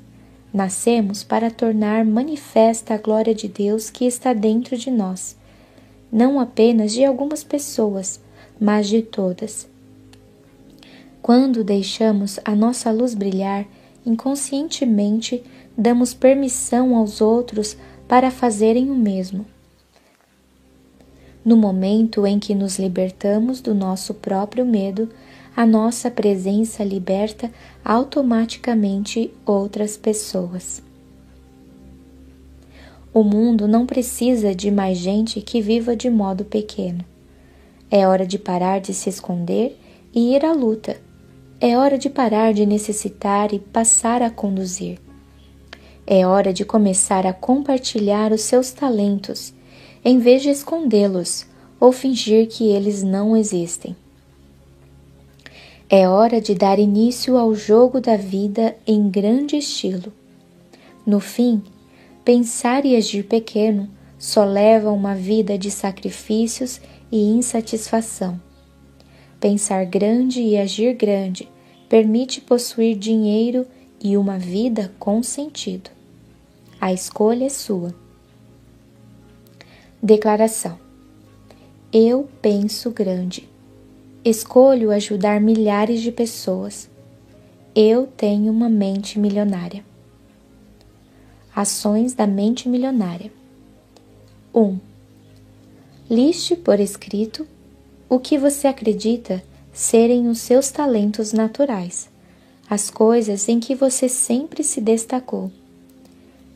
Nascemos 0.53 1.23
para 1.23 1.51
tornar 1.51 2.05
manifesta 2.05 2.93
a 2.93 2.97
glória 2.97 3.35
de 3.35 3.47
Deus 3.47 3.89
que 3.89 4.05
está 4.05 4.33
dentro 4.33 4.77
de 4.77 4.89
nós 4.89 5.37
não 6.11 6.39
apenas 6.39 6.93
de 6.93 7.05
algumas 7.05 7.43
pessoas, 7.43 8.19
mas 8.59 8.87
de 8.87 9.01
todas. 9.01 9.67
Quando 11.21 11.63
deixamos 11.63 12.39
a 12.43 12.55
nossa 12.55 12.91
luz 12.91 13.13
brilhar, 13.13 13.65
inconscientemente 14.05 15.43
damos 15.77 16.13
permissão 16.13 16.95
aos 16.95 17.21
outros 17.21 17.77
para 18.09 18.31
fazerem 18.31 18.89
o 18.89 18.95
mesmo. 18.95 19.45
No 21.45 21.55
momento 21.55 22.25
em 22.25 22.39
que 22.39 22.55
nos 22.55 22.79
libertamos 22.79 23.61
do 23.61 23.75
nosso 23.75 24.15
próprio 24.15 24.65
medo, 24.65 25.09
a 25.55 25.63
nossa 25.63 26.09
presença 26.09 26.83
liberta 26.83 27.51
automaticamente 27.85 29.31
outras 29.45 29.95
pessoas. 29.95 30.81
O 33.13 33.23
mundo 33.23 33.67
não 33.67 33.85
precisa 33.85 34.55
de 34.55 34.71
mais 34.71 34.97
gente 34.97 35.39
que 35.39 35.61
viva 35.61 35.95
de 35.95 36.09
modo 36.09 36.43
pequeno. 36.43 37.05
É 37.91 38.07
hora 38.07 38.25
de 38.25 38.39
parar 38.39 38.79
de 38.81 38.91
se 38.91 39.09
esconder 39.09 39.79
e 40.13 40.35
ir 40.35 40.43
à 40.43 40.51
luta. 40.51 40.97
É 41.61 41.77
hora 41.77 41.97
de 41.97 42.09
parar 42.09 42.53
de 42.53 42.65
necessitar 42.65 43.53
e 43.53 43.59
passar 43.59 44.23
a 44.23 44.31
conduzir. 44.31 44.99
É 46.11 46.25
hora 46.25 46.51
de 46.51 46.65
começar 46.65 47.27
a 47.27 47.31
compartilhar 47.31 48.31
os 48.31 48.41
seus 48.41 48.71
talentos, 48.71 49.53
em 50.03 50.17
vez 50.17 50.41
de 50.41 50.49
escondê-los 50.49 51.45
ou 51.79 51.91
fingir 51.91 52.47
que 52.47 52.67
eles 52.67 53.03
não 53.03 53.37
existem. 53.37 53.95
É 55.87 56.09
hora 56.09 56.41
de 56.41 56.55
dar 56.55 56.79
início 56.79 57.37
ao 57.37 57.53
jogo 57.53 58.01
da 58.01 58.17
vida 58.17 58.75
em 58.87 59.07
grande 59.07 59.57
estilo. 59.57 60.11
No 61.05 61.19
fim, 61.19 61.61
Pensar 62.29 62.85
e 62.85 62.95
agir 62.95 63.23
pequeno 63.23 63.89
só 64.19 64.43
leva 64.43 64.91
uma 64.91 65.15
vida 65.15 65.57
de 65.57 65.71
sacrifícios 65.71 66.79
e 67.11 67.17
insatisfação. 67.17 68.39
Pensar 69.39 69.85
grande 69.85 70.39
e 70.39 70.55
agir 70.55 70.93
grande 70.93 71.49
permite 71.87 72.39
possuir 72.39 72.95
dinheiro 72.95 73.65
e 73.99 74.15
uma 74.15 74.37
vida 74.37 74.93
com 74.99 75.23
sentido. 75.23 75.98
A 76.81 76.93
escolha 76.93 77.45
é 77.45 77.49
sua. 77.49 77.93
Declaração: 80.01 80.79
Eu 81.91 82.29
penso 82.41 82.89
grande. 82.89 83.49
Escolho 84.23 84.89
ajudar 84.91 85.41
milhares 85.41 86.01
de 86.01 86.09
pessoas. 86.09 86.89
Eu 87.75 88.07
tenho 88.07 88.51
uma 88.51 88.69
mente 88.69 89.19
milionária. 89.19 89.83
Ações 91.53 92.13
da 92.13 92.25
mente 92.25 92.69
milionária. 92.69 93.29
1. 94.53 94.61
Um, 94.61 94.79
liste 96.09 96.55
por 96.55 96.79
escrito 96.79 97.45
o 98.07 98.19
que 98.19 98.37
você 98.37 98.67
acredita 98.67 99.43
serem 99.73 100.29
os 100.29 100.39
seus 100.39 100.71
talentos 100.71 101.33
naturais, 101.33 102.09
as 102.69 102.89
coisas 102.89 103.49
em 103.49 103.59
que 103.59 103.75
você 103.75 104.07
sempre 104.07 104.63
se 104.63 104.79
destacou. 104.79 105.51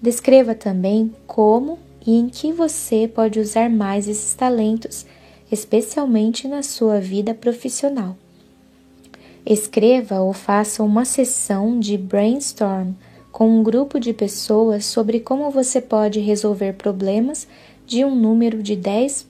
Descreva 0.03 0.53
também 0.53 1.15
como 1.25 1.79
e 2.05 2.13
em 2.17 2.27
que 2.27 2.51
você 2.51 3.07
pode 3.07 3.39
usar 3.39 3.69
mais 3.69 4.05
esses 4.05 4.33
talentos, 4.33 5.05
especialmente 5.49 6.45
na 6.45 6.61
sua 6.61 6.99
vida 6.99 7.33
profissional. 7.33 8.17
Escreva 9.45 10.19
ou 10.19 10.33
faça 10.33 10.83
uma 10.83 11.05
sessão 11.05 11.79
de 11.79 11.97
brainstorm 11.97 12.91
com 13.31 13.47
um 13.47 13.63
grupo 13.63 13.97
de 13.97 14.11
pessoas 14.11 14.83
sobre 14.83 15.21
como 15.21 15.49
você 15.49 15.79
pode 15.79 16.19
resolver 16.19 16.73
problemas 16.73 17.47
de 17.87 18.03
um 18.03 18.13
número 18.13 18.61
de 18.61 18.75
10 18.75 19.25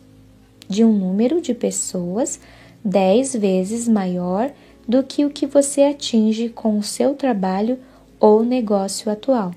de 0.68 0.84
um 0.84 0.92
número 0.92 1.40
de 1.40 1.53
pessoas 1.53 2.40
10 2.84 3.35
vezes 3.35 3.88
maior 3.88 4.52
do 4.88 5.03
que 5.03 5.24
o 5.24 5.30
que 5.30 5.45
você 5.45 5.84
atinge 5.84 6.50
com 6.50 6.80
o 6.80 6.84
seu 6.84 7.14
trabalho 7.14 7.77
ou 8.19 8.43
negócio 8.43 9.11
atual. 9.11 9.53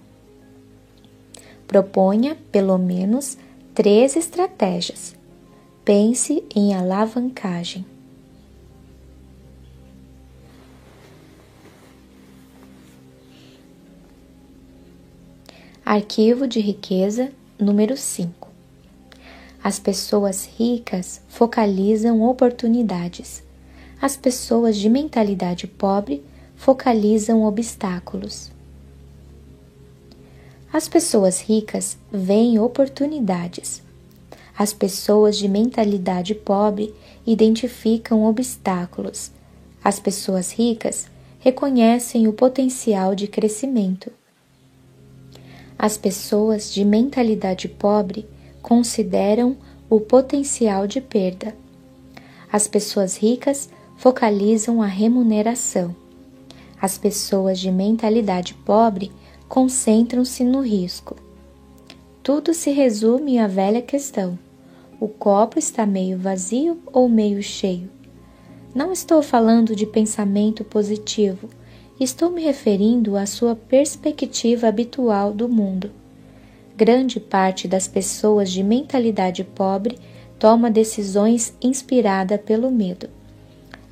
Proponha 1.67 2.37
pelo 2.53 2.79
menos 2.79 3.37
três 3.75 4.17
estratégias. 4.17 5.15
Pense 5.85 6.45
em 6.55 6.75
alavancagem. 6.75 7.85
Arquivo 15.85 16.49
de 16.49 16.59
riqueza 16.59 17.31
número 17.59 17.97
5. 17.97 18.49
As 19.63 19.79
pessoas 19.79 20.49
ricas 20.57 21.21
focalizam 21.29 22.23
oportunidades. 22.23 23.43
As 24.01 24.17
pessoas 24.17 24.77
de 24.77 24.89
mentalidade 24.89 25.67
pobre 25.67 26.25
focalizam 26.57 27.45
obstáculos. 27.45 28.56
As 30.77 30.89
pessoas 30.89 31.41
ricas 31.41 31.97
veem 32.13 32.59
oportunidades. 32.59 33.83
As 34.55 34.75
pessoas 34.75 35.39
de 35.39 35.49
mentalidade 35.49 36.35
pobre 36.35 36.95
identificam 37.27 38.27
obstáculos. 38.27 39.31
As 39.83 39.99
pessoas 39.99 40.53
ricas 40.53 41.07
reconhecem 41.39 42.29
o 42.29 42.33
potencial 42.35 43.15
de 43.15 43.27
crescimento. 43.27 44.13
As 45.79 45.97
pessoas 45.97 46.71
de 46.71 46.85
mentalidade 46.85 47.69
pobre 47.69 48.29
consideram 48.61 49.57
o 49.89 49.99
potencial 49.99 50.87
de 50.87 51.01
perda. 51.01 51.57
As 52.53 52.69
pessoas 52.69 53.17
ricas 53.17 53.71
focalizam 53.97 54.83
a 54.83 54.87
remuneração. 54.87 55.97
As 56.79 56.99
pessoas 56.99 57.59
de 57.59 57.71
mentalidade 57.71 58.53
pobre 58.53 59.11
concentram-se 59.49 60.45
no 60.45 60.61
risco. 60.61 61.17
Tudo 62.23 62.53
se 62.53 62.71
resume 62.71 63.39
à 63.39 63.47
velha 63.47 63.83
questão: 63.83 64.39
o 65.01 65.09
copo 65.09 65.59
está 65.59 65.87
meio 65.87 66.19
vazio 66.19 66.79
ou 66.93 67.09
meio 67.09 67.43
cheio? 67.43 67.91
Não 68.75 68.93
estou 68.93 69.23
falando 69.23 69.75
de 69.75 69.87
pensamento 69.87 70.65
positivo 70.65 71.49
Estou 71.99 72.31
me 72.31 72.43
referindo 72.43 73.17
à 73.17 73.25
sua 73.25 73.57
perspectiva 73.57 74.69
habitual 74.69 75.33
do 75.33 75.49
mundo. 75.49 75.91
Grande 76.77 77.19
parte 77.19 77.67
das 77.67 77.89
pessoas 77.89 78.51
de 78.51 78.63
mentalidade 78.63 79.43
pobre 79.43 79.99
toma 80.39 80.71
decisões 80.71 81.55
inspirada 81.59 82.37
pelo 82.37 82.71
medo. 82.71 83.09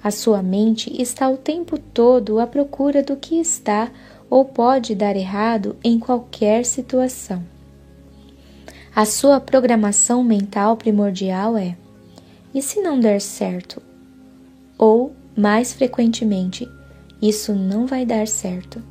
A 0.03 0.11
sua 0.11 0.43
mente 0.43 0.93
está 1.01 1.31
o 1.31 1.39
tempo 1.39 1.79
todo 1.79 2.39
à 2.39 2.47
procura 2.47 3.03
do 3.03 3.17
que 3.17 3.41
está 3.41 3.91
ou 4.29 4.45
pode 4.45 4.95
dar 4.95 5.17
errado 5.17 5.77
em 5.83 5.99
qualquer 5.99 6.65
situação. 6.65 7.43
A 8.95 9.05
sua 9.05 9.41
programação 9.41 10.23
mental 10.23 10.77
primordial 10.77 11.57
é: 11.57 11.77
e 12.55 12.63
se 12.63 12.81
não 12.81 12.99
der 13.01 13.21
certo? 13.21 13.83
ou, 14.79 15.13
mais 15.37 15.73
frequentemente, 15.73 16.69
isso 17.21 17.55
não 17.55 17.87
vai 17.87 18.05
dar 18.05 18.27
certo. 18.29 18.83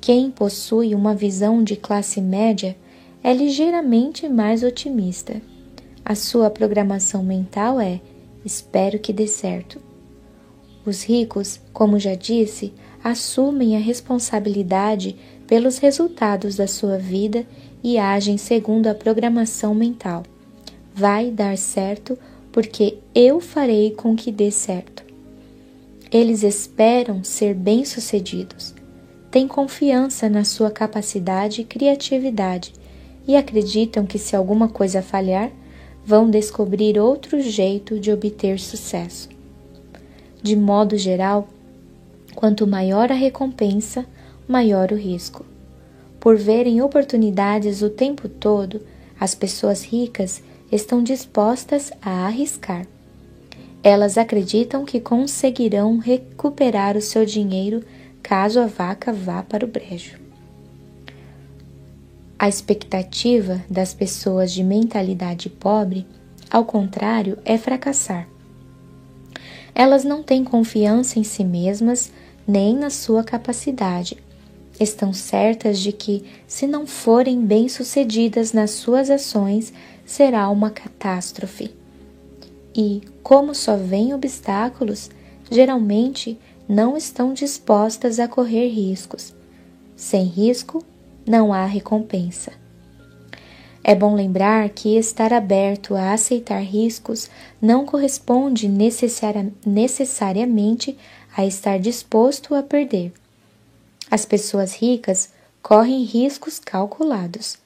Quem 0.00 0.30
possui 0.30 0.94
uma 0.94 1.14
visão 1.14 1.62
de 1.62 1.76
classe 1.76 2.20
média 2.20 2.76
é 3.22 3.32
ligeiramente 3.32 4.28
mais 4.28 4.62
otimista. 4.62 5.40
A 6.04 6.14
sua 6.14 6.48
programação 6.48 7.22
mental 7.22 7.78
é: 7.78 8.00
espero 8.44 8.98
que 8.98 9.12
dê 9.12 9.26
certo. 9.26 9.78
Os 10.86 11.02
ricos, 11.02 11.60
como 11.72 11.98
já 11.98 12.14
disse, 12.14 12.72
assumem 13.02 13.76
a 13.76 13.80
responsabilidade 13.80 15.16
pelos 15.46 15.78
resultados 15.78 16.56
da 16.56 16.66
sua 16.66 16.98
vida 16.98 17.46
e 17.82 17.98
agem 17.98 18.36
segundo 18.36 18.86
a 18.86 18.94
programação 18.94 19.74
mental. 19.74 20.22
Vai 20.94 21.30
dar 21.30 21.56
certo 21.56 22.18
porque 22.52 22.98
eu 23.14 23.40
farei 23.40 23.92
com 23.92 24.14
que 24.14 24.30
dê 24.30 24.50
certo. 24.50 25.04
Eles 26.10 26.42
esperam 26.42 27.22
ser 27.22 27.54
bem-sucedidos, 27.54 28.74
têm 29.30 29.46
confiança 29.46 30.28
na 30.28 30.44
sua 30.44 30.70
capacidade 30.70 31.60
e 31.60 31.64
criatividade 31.64 32.72
e 33.26 33.36
acreditam 33.36 34.04
que 34.04 34.18
se 34.18 34.34
alguma 34.34 34.68
coisa 34.68 35.02
falhar, 35.02 35.52
vão 36.04 36.28
descobrir 36.28 36.98
outro 36.98 37.40
jeito 37.40 38.00
de 38.00 38.10
obter 38.10 38.58
sucesso. 38.58 39.28
De 40.42 40.56
modo 40.56 40.96
geral, 40.96 41.46
quanto 42.40 42.66
maior 42.66 43.12
a 43.12 43.14
recompensa, 43.14 44.06
maior 44.48 44.92
o 44.92 44.96
risco. 44.96 45.44
Por 46.18 46.38
verem 46.38 46.80
oportunidades 46.80 47.82
o 47.82 47.90
tempo 47.90 48.30
todo, 48.30 48.80
as 49.20 49.34
pessoas 49.34 49.84
ricas 49.84 50.42
estão 50.72 51.02
dispostas 51.02 51.92
a 52.00 52.24
arriscar. 52.24 52.86
Elas 53.82 54.16
acreditam 54.16 54.86
que 54.86 54.98
conseguirão 55.00 55.98
recuperar 55.98 56.96
o 56.96 57.02
seu 57.02 57.26
dinheiro 57.26 57.84
caso 58.22 58.58
a 58.58 58.66
vaca 58.66 59.12
vá 59.12 59.42
para 59.42 59.66
o 59.66 59.68
brejo. 59.68 60.18
A 62.38 62.48
expectativa 62.48 63.62
das 63.68 63.92
pessoas 63.92 64.50
de 64.50 64.64
mentalidade 64.64 65.50
pobre, 65.50 66.06
ao 66.50 66.64
contrário, 66.64 67.36
é 67.44 67.58
fracassar. 67.58 68.26
Elas 69.74 70.04
não 70.04 70.22
têm 70.22 70.42
confiança 70.42 71.18
em 71.18 71.24
si 71.24 71.44
mesmas 71.44 72.10
nem 72.50 72.76
na 72.76 72.90
sua 72.90 73.22
capacidade. 73.22 74.18
Estão 74.80 75.12
certas 75.12 75.78
de 75.78 75.92
que, 75.92 76.24
se 76.48 76.66
não 76.66 76.84
forem 76.84 77.46
bem-sucedidas 77.46 78.52
nas 78.52 78.72
suas 78.72 79.08
ações, 79.08 79.72
será 80.04 80.50
uma 80.50 80.70
catástrofe. 80.70 81.72
E, 82.74 83.02
como 83.22 83.54
só 83.54 83.76
vêm 83.76 84.12
obstáculos, 84.12 85.10
geralmente 85.48 86.36
não 86.68 86.96
estão 86.96 87.32
dispostas 87.32 88.18
a 88.18 88.26
correr 88.26 88.68
riscos. 88.68 89.32
Sem 89.94 90.24
risco, 90.24 90.84
não 91.26 91.52
há 91.52 91.66
recompensa. 91.66 92.52
É 93.82 93.94
bom 93.94 94.14
lembrar 94.14 94.68
que 94.68 94.96
estar 94.96 95.32
aberto 95.32 95.94
a 95.94 96.12
aceitar 96.12 96.60
riscos 96.60 97.30
não 97.62 97.86
corresponde 97.86 98.68
necessariamente 98.68 100.98
a 101.36 101.46
estar 101.46 101.78
disposto 101.78 102.54
a 102.54 102.62
perder. 102.62 103.12
As 104.10 104.24
pessoas 104.24 104.74
ricas 104.74 105.30
correm 105.62 106.02
riscos 106.04 106.58
calculados. 106.58 107.58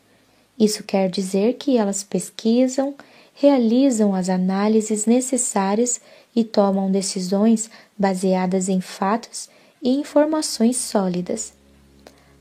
Isso 0.58 0.84
quer 0.84 1.10
dizer 1.10 1.54
que 1.54 1.76
elas 1.76 2.02
pesquisam, 2.04 2.94
realizam 3.34 4.14
as 4.14 4.28
análises 4.28 5.06
necessárias 5.06 6.00
e 6.34 6.44
tomam 6.44 6.90
decisões 6.90 7.70
baseadas 7.98 8.68
em 8.68 8.80
fatos 8.80 9.48
e 9.82 9.90
informações 9.90 10.76
sólidas. 10.76 11.52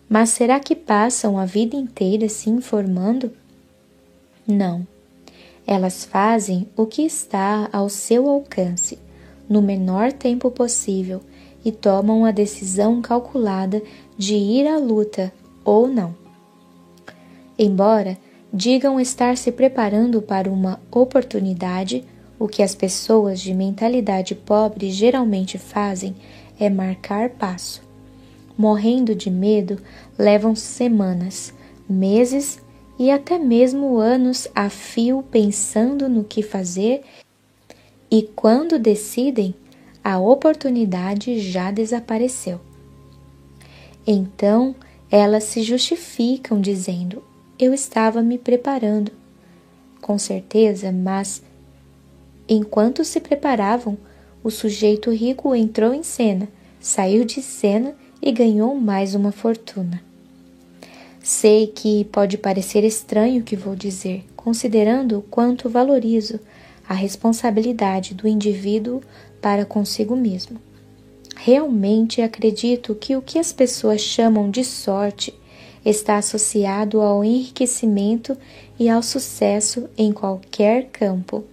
Mas 0.09 0.29
será 0.29 0.59
que 0.59 0.75
passam 0.75 1.37
a 1.39 1.45
vida 1.45 1.75
inteira 1.75 2.29
se 2.29 2.49
informando? 2.49 3.31
Não. 4.45 4.85
Elas 5.65 6.03
fazem 6.03 6.67
o 6.75 6.85
que 6.85 7.03
está 7.03 7.69
ao 7.71 7.87
seu 7.89 8.29
alcance, 8.29 8.99
no 9.53 9.61
menor 9.61 10.11
tempo 10.11 10.49
possível, 10.49 11.21
e 11.63 11.71
tomam 11.71 12.25
a 12.25 12.31
decisão 12.31 13.03
calculada 13.03 13.83
de 14.17 14.33
ir 14.33 14.67
à 14.67 14.79
luta 14.79 15.31
ou 15.63 15.87
não. 15.87 16.15
Embora 17.57 18.17
digam 18.51 18.99
estar 18.99 19.37
se 19.37 19.51
preparando 19.51 20.23
para 20.23 20.49
uma 20.49 20.81
oportunidade, 20.91 22.03
o 22.39 22.47
que 22.47 22.63
as 22.63 22.73
pessoas 22.73 23.39
de 23.39 23.53
mentalidade 23.53 24.33
pobre 24.33 24.89
geralmente 24.89 25.59
fazem 25.59 26.15
é 26.59 26.67
marcar 26.67 27.29
passo. 27.29 27.83
Morrendo 28.57 29.13
de 29.13 29.29
medo, 29.29 29.77
levam 30.17 30.55
semanas, 30.55 31.53
meses 31.87 32.59
e 32.97 33.11
até 33.11 33.37
mesmo 33.37 33.97
anos 33.97 34.47
a 34.55 34.67
fio 34.67 35.23
pensando 35.31 36.09
no 36.09 36.23
que 36.23 36.41
fazer, 36.41 37.03
e 38.13 38.29
quando 38.35 38.77
decidem, 38.77 39.55
a 40.03 40.19
oportunidade 40.19 41.39
já 41.39 41.71
desapareceu. 41.71 42.61
Então 44.05 44.75
elas 45.09 45.45
se 45.45 45.63
justificam 45.63 46.61
dizendo: 46.61 47.23
Eu 47.57 47.73
estava 47.73 48.21
me 48.21 48.37
preparando. 48.37 49.11
Com 49.99 50.19
certeza, 50.19 50.91
mas 50.91 51.41
enquanto 52.47 53.03
se 53.03 53.19
preparavam, 53.19 53.97
o 54.43 54.51
sujeito 54.51 55.09
rico 55.09 55.55
entrou 55.55 55.91
em 55.91 56.03
cena, 56.03 56.47
saiu 56.79 57.25
de 57.25 57.41
cena 57.41 57.95
e 58.21 58.31
ganhou 58.31 58.75
mais 58.75 59.15
uma 59.15 59.31
fortuna. 59.31 60.03
Sei 61.19 61.65
que 61.65 62.05
pode 62.11 62.37
parecer 62.37 62.83
estranho 62.83 63.41
o 63.41 63.43
que 63.43 63.55
vou 63.55 63.75
dizer, 63.75 64.23
considerando 64.35 65.17
o 65.17 65.21
quanto 65.23 65.67
valorizo 65.67 66.39
a 66.87 66.93
responsabilidade 66.93 68.13
do 68.13 68.27
indivíduo 68.27 69.01
para 69.41 69.65
consigo 69.65 70.15
mesmo. 70.15 70.59
Realmente 71.35 72.21
acredito 72.21 72.95
que 72.95 73.15
o 73.15 73.21
que 73.21 73.37
as 73.37 73.51
pessoas 73.51 74.01
chamam 74.01 74.49
de 74.49 74.63
sorte 74.63 75.33
está 75.85 76.17
associado 76.17 77.01
ao 77.01 77.23
enriquecimento 77.23 78.37
e 78.79 78.87
ao 78.89 79.03
sucesso 79.03 79.89
em 79.97 80.11
qualquer 80.11 80.89
campo. 80.89 81.43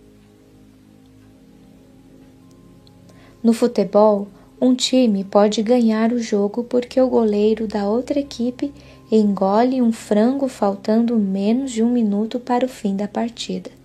No 3.43 3.53
futebol, 3.53 4.29
um 4.61 4.75
time 4.75 5.25
pode 5.25 5.63
ganhar 5.63 6.13
o 6.13 6.21
jogo 6.21 6.63
porque 6.65 7.01
o 7.01 7.09
goleiro 7.09 7.67
da 7.67 7.89
outra 7.89 8.21
equipe 8.21 8.73
engole 9.11 9.81
um 9.81 9.91
frango 9.91 10.47
faltando 10.47 11.17
menos 11.17 11.73
de 11.73 11.83
um 11.83 11.91
minuto 11.91 12.39
para 12.39 12.67
o 12.67 12.69
fim 12.69 12.95
da 12.95 13.09
partida. 13.09 13.80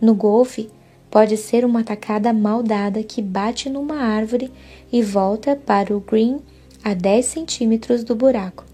No 0.00 0.14
golfe, 0.14 0.68
pode 1.10 1.36
ser 1.36 1.64
uma 1.64 1.82
tacada 1.82 2.32
mal 2.32 2.62
dada 2.62 3.02
que 3.02 3.20
bate 3.20 3.68
numa 3.68 3.96
árvore 3.96 4.50
e 4.92 5.02
volta 5.02 5.56
para 5.56 5.96
o 5.96 6.00
green 6.00 6.40
a 6.84 6.94
10 6.94 7.24
centímetros 7.24 8.04
do 8.04 8.14
buraco. 8.14 8.64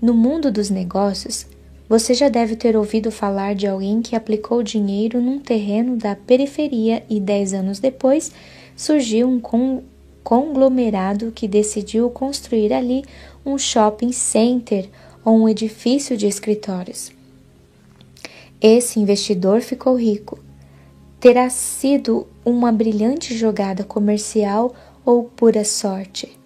No 0.00 0.12
mundo 0.12 0.50
dos 0.50 0.68
negócios, 0.68 1.46
você 1.88 2.14
já 2.14 2.28
deve 2.28 2.56
ter 2.56 2.76
ouvido 2.76 3.10
falar 3.10 3.54
de 3.54 3.66
alguém 3.66 4.02
que 4.02 4.16
aplicou 4.16 4.62
dinheiro 4.62 5.20
num 5.20 5.38
terreno 5.38 5.96
da 5.96 6.16
periferia 6.16 7.04
e 7.08 7.20
10 7.20 7.54
anos 7.54 7.78
depois 7.78 8.32
surgiu 8.74 9.28
um 9.28 9.40
conglomerado 10.24 11.30
que 11.32 11.46
decidiu 11.46 12.10
construir 12.10 12.72
ali 12.72 13.04
um 13.44 13.58
shopping 13.58 14.10
center 14.10 14.88
ou 15.24 15.36
um 15.36 15.48
edifício 15.48 16.16
de 16.16 16.26
escritórios. 16.26 17.11
Esse 18.62 19.00
investidor 19.00 19.60
ficou 19.60 19.96
rico. 19.96 20.38
Terá 21.18 21.50
sido 21.50 22.28
uma 22.44 22.70
brilhante 22.70 23.36
jogada 23.36 23.82
comercial 23.82 24.72
ou 25.04 25.24
pura 25.24 25.64
sorte? 25.64 26.38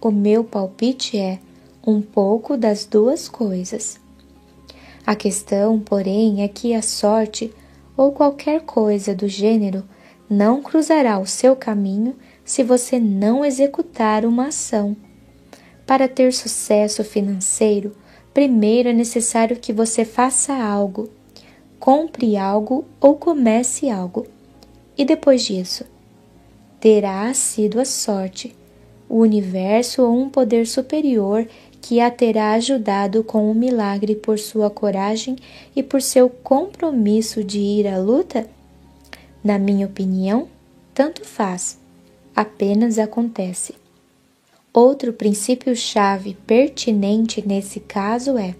O 0.00 0.10
meu 0.10 0.42
palpite 0.42 1.18
é 1.18 1.38
um 1.86 2.00
pouco 2.00 2.56
das 2.56 2.86
duas 2.86 3.28
coisas. 3.28 4.00
A 5.06 5.14
questão, 5.14 5.78
porém, 5.78 6.42
é 6.42 6.48
que 6.48 6.72
a 6.72 6.80
sorte 6.80 7.52
ou 7.94 8.12
qualquer 8.12 8.62
coisa 8.62 9.14
do 9.14 9.28
gênero 9.28 9.84
não 10.30 10.62
cruzará 10.62 11.18
o 11.18 11.26
seu 11.26 11.54
caminho 11.54 12.16
se 12.46 12.62
você 12.62 12.98
não 12.98 13.44
executar 13.44 14.24
uma 14.24 14.46
ação. 14.46 14.96
Para 15.86 16.08
ter 16.08 16.32
sucesso 16.32 17.04
financeiro, 17.04 17.94
primeiro 18.32 18.88
é 18.88 18.92
necessário 18.94 19.56
que 19.56 19.72
você 19.72 20.02
faça 20.02 20.54
algo, 20.54 21.10
compre 21.86 22.36
algo 22.36 22.84
ou 23.00 23.14
comece 23.14 23.88
algo. 23.88 24.26
E 24.98 25.04
depois 25.04 25.44
disso, 25.44 25.84
terá 26.80 27.32
sido 27.32 27.78
a 27.78 27.84
sorte, 27.84 28.56
o 29.08 29.20
universo 29.20 30.02
ou 30.02 30.20
um 30.20 30.28
poder 30.28 30.66
superior 30.66 31.46
que 31.80 32.00
a 32.00 32.10
terá 32.10 32.54
ajudado 32.54 33.22
com 33.22 33.44
o 33.44 33.52
um 33.52 33.54
milagre 33.54 34.16
por 34.16 34.36
sua 34.36 34.68
coragem 34.68 35.36
e 35.76 35.82
por 35.82 36.02
seu 36.02 36.28
compromisso 36.28 37.44
de 37.44 37.60
ir 37.60 37.86
à 37.86 37.98
luta? 38.00 38.50
Na 39.44 39.56
minha 39.56 39.86
opinião, 39.86 40.48
tanto 40.92 41.24
faz, 41.24 41.78
apenas 42.34 42.98
acontece. 42.98 43.76
Outro 44.74 45.12
princípio-chave 45.12 46.36
pertinente 46.48 47.46
nesse 47.46 47.78
caso 47.78 48.36
é: 48.36 48.56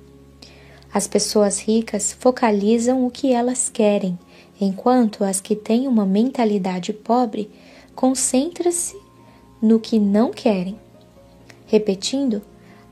as 0.96 1.06
pessoas 1.06 1.60
ricas 1.60 2.16
focalizam 2.18 3.06
o 3.06 3.10
que 3.10 3.30
elas 3.30 3.68
querem, 3.68 4.18
enquanto 4.58 5.24
as 5.24 5.42
que 5.42 5.54
têm 5.54 5.86
uma 5.86 6.06
mentalidade 6.06 6.90
pobre 6.90 7.50
concentram-se 7.94 8.96
no 9.60 9.78
que 9.78 9.98
não 9.98 10.30
querem. 10.30 10.80
Repetindo, 11.66 12.40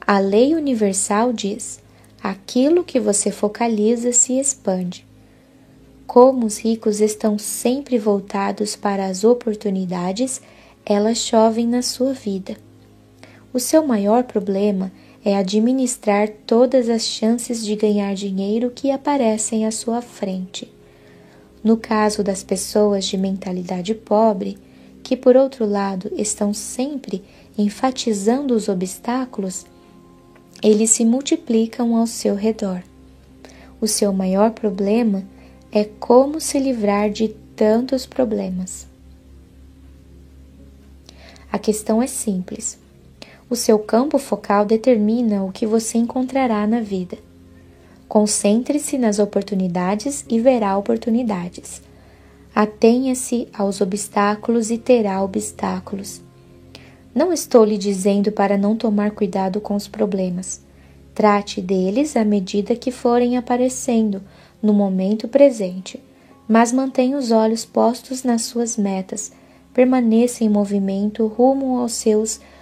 a 0.07 0.19
lei 0.19 0.55
universal 0.55 1.33
diz: 1.33 1.81
aquilo 2.23 2.85
que 2.85 3.01
você 3.01 3.31
focaliza 3.31 4.13
se 4.13 4.39
expande. 4.39 5.07
Como 6.07 6.45
os 6.45 6.59
ricos 6.59 7.01
estão 7.01 7.39
sempre 7.39 7.97
voltados 7.97 8.77
para 8.77 9.07
as 9.07 9.25
oportunidades, 9.25 10.43
elas 10.85 11.17
chovem 11.17 11.67
na 11.67 11.81
sua 11.81 12.13
vida. 12.13 12.55
O 13.51 13.59
seu 13.59 13.87
maior 13.87 14.25
problema 14.25 14.93
é 15.01 15.04
administrar 15.33 16.29
todas 16.47 16.91
as 16.91 17.03
chances 17.03 17.65
de 17.65 17.75
ganhar 17.75 18.15
dinheiro 18.15 18.71
que 18.71 18.91
aparecem 18.91 19.65
à 19.65 19.71
sua 19.71 20.03
frente. 20.03 20.71
No 21.63 21.79
caso 21.79 22.23
das 22.23 22.43
pessoas 22.43 23.07
de 23.07 23.17
mentalidade 23.17 23.95
pobre, 23.95 24.59
que 25.03 25.17
por 25.17 25.35
outro 25.35 25.65
lado 25.65 26.11
estão 26.15 26.53
sempre 26.53 27.25
enfatizando 27.57 28.55
os 28.55 28.69
obstáculos, 28.69 29.65
eles 30.63 30.91
se 30.91 31.05
multiplicam 31.05 31.97
ao 31.97 32.07
seu 32.07 32.35
redor. 32.35 32.83
O 33.81 33.87
seu 33.87 34.13
maior 34.13 34.51
problema 34.51 35.25
é 35.73 35.85
como 35.85 36.41
se 36.41 36.59
livrar 36.59 37.11
de 37.11 37.29
tantos 37.57 38.05
problemas. 38.05 38.87
A 41.51 41.59
questão 41.59 42.03
é 42.03 42.07
simples. 42.07 42.84
O 43.55 43.57
seu 43.57 43.79
campo 43.79 44.19
focal 44.19 44.65
determina 44.67 45.45
o 45.45 45.53
que 45.53 45.65
você 45.65 45.97
encontrará 45.97 46.67
na 46.67 46.81
vida. 46.81 47.17
Concentre-se 48.09 48.99
nas 48.99 49.21
oportunidades 49.21 50.25
e 50.29 50.41
verá 50.41 50.77
oportunidades. 50.77 51.81
Atenha-se 52.53 53.47
aos 53.57 53.81
obstáculos 53.81 54.73
e 54.73 54.77
terá 54.77 55.23
obstáculos. 55.23 56.21
Não 57.15 57.33
estou 57.33 57.65
lhe 57.65 57.79
dizendo 57.79 58.33
para 58.33 58.59
não 58.59 58.75
tomar 58.75 59.13
cuidado 59.13 59.61
com 59.61 59.77
os 59.77 59.87
problemas. 59.87 60.61
Trate 61.15 61.61
deles 61.61 62.17
à 62.17 62.25
medida 62.25 62.75
que 62.75 62.91
forem 62.91 63.37
aparecendo 63.37 64.21
no 64.61 64.73
momento 64.73 65.29
presente, 65.29 66.03
mas 66.49 66.73
mantenha 66.73 67.17
os 67.17 67.31
olhos 67.31 67.65
postos 67.65 68.25
nas 68.25 68.43
suas 68.43 68.77
metas, 68.77 69.31
permaneça 69.73 70.43
em 70.43 70.49
movimento 70.49 71.25
rumo 71.29 71.79
aos 71.79 71.93
seus 71.93 72.41
objetivos. 72.41 72.54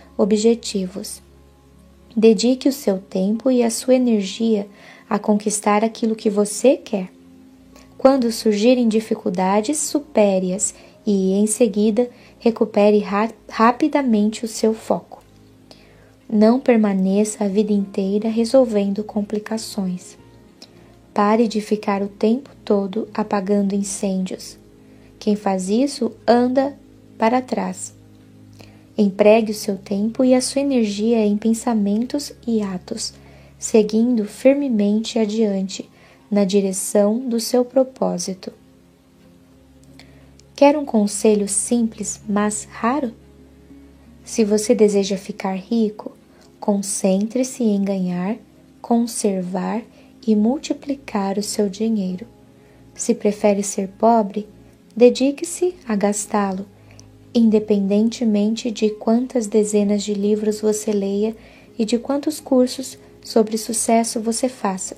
Dedique 2.15 2.69
o 2.69 2.73
seu 2.73 2.99
tempo 2.99 3.51
e 3.51 3.63
a 3.63 3.71
sua 3.71 3.95
energia 3.95 4.69
a 5.09 5.19
conquistar 5.19 5.85
aquilo 5.85 6.15
que 6.15 6.29
você 6.29 6.77
quer. 6.77 7.11
Quando 7.97 8.31
surgirem 8.33 8.89
dificuldades, 8.89 9.79
supere-as 9.79 10.75
e, 11.07 11.33
em 11.33 11.47
seguida, 11.47 12.11
recupere 12.39 12.99
ra 12.99 13.31
rapidamente 13.49 14.45
o 14.45 14.49
seu 14.49 14.75
foco. 14.75 15.23
Não 16.29 16.59
permaneça 16.59 17.45
a 17.45 17.49
vida 17.49 17.73
inteira 17.73 18.29
resolvendo 18.29 19.05
complicações. 19.05 20.19
Pare 21.15 21.47
de 21.47 21.61
ficar 21.61 22.03
o 22.03 22.09
tempo 22.09 22.51
todo 22.65 23.07
apagando 23.15 23.75
incêndios. 23.75 24.59
Quem 25.19 25.37
faz 25.37 25.69
isso 25.69 26.11
anda 26.27 26.77
para 27.19 27.41
trás. 27.41 28.02
Empregue 28.97 29.53
o 29.53 29.55
seu 29.55 29.79
tempo 29.79 30.23
e 30.23 30.35
a 30.35 30.41
sua 30.41 30.61
energia 30.61 31.25
em 31.25 31.37
pensamentos 31.37 32.33
e 32.47 32.61
atos, 32.61 33.15
seguindo 33.59 34.25
firmemente 34.27 35.19
adiante 35.19 35.89
na 36.31 36.45
direção 36.45 37.19
do 37.19 37.41
seu 37.41 37.65
propósito. 37.65 38.53
Quer 40.55 40.77
um 40.77 40.85
conselho 40.85 41.49
simples, 41.49 42.21
mas 42.29 42.69
raro? 42.71 43.13
Se 44.25 44.45
você 44.45 44.75
deseja 44.75 45.17
ficar 45.17 45.55
rico, 45.55 46.13
concentre-se 46.61 47.65
em 47.65 47.83
ganhar, 47.83 48.37
conservar 48.81 49.83
e 50.27 50.37
multiplicar 50.37 51.39
o 51.39 51.43
seu 51.43 51.69
dinheiro. 51.69 52.27
Se 52.95 53.15
prefere 53.15 53.63
ser 53.63 53.89
pobre, 53.89 54.49
dedique-se 54.95 55.75
a 55.89 55.97
gastá-lo, 55.97 56.67
independentemente 57.35 58.71
de 58.71 58.91
quantas 58.91 59.47
dezenas 59.47 60.03
de 60.03 60.15
livros 60.15 60.61
você 60.61 60.93
leia 60.93 61.35
e 61.79 61.85
de 61.85 61.99
quantos 61.99 62.41
cursos 62.41 62.99
sobre 63.23 63.57
sucesso 63.57 64.21
você 64.21 64.49
faça. 64.49 64.97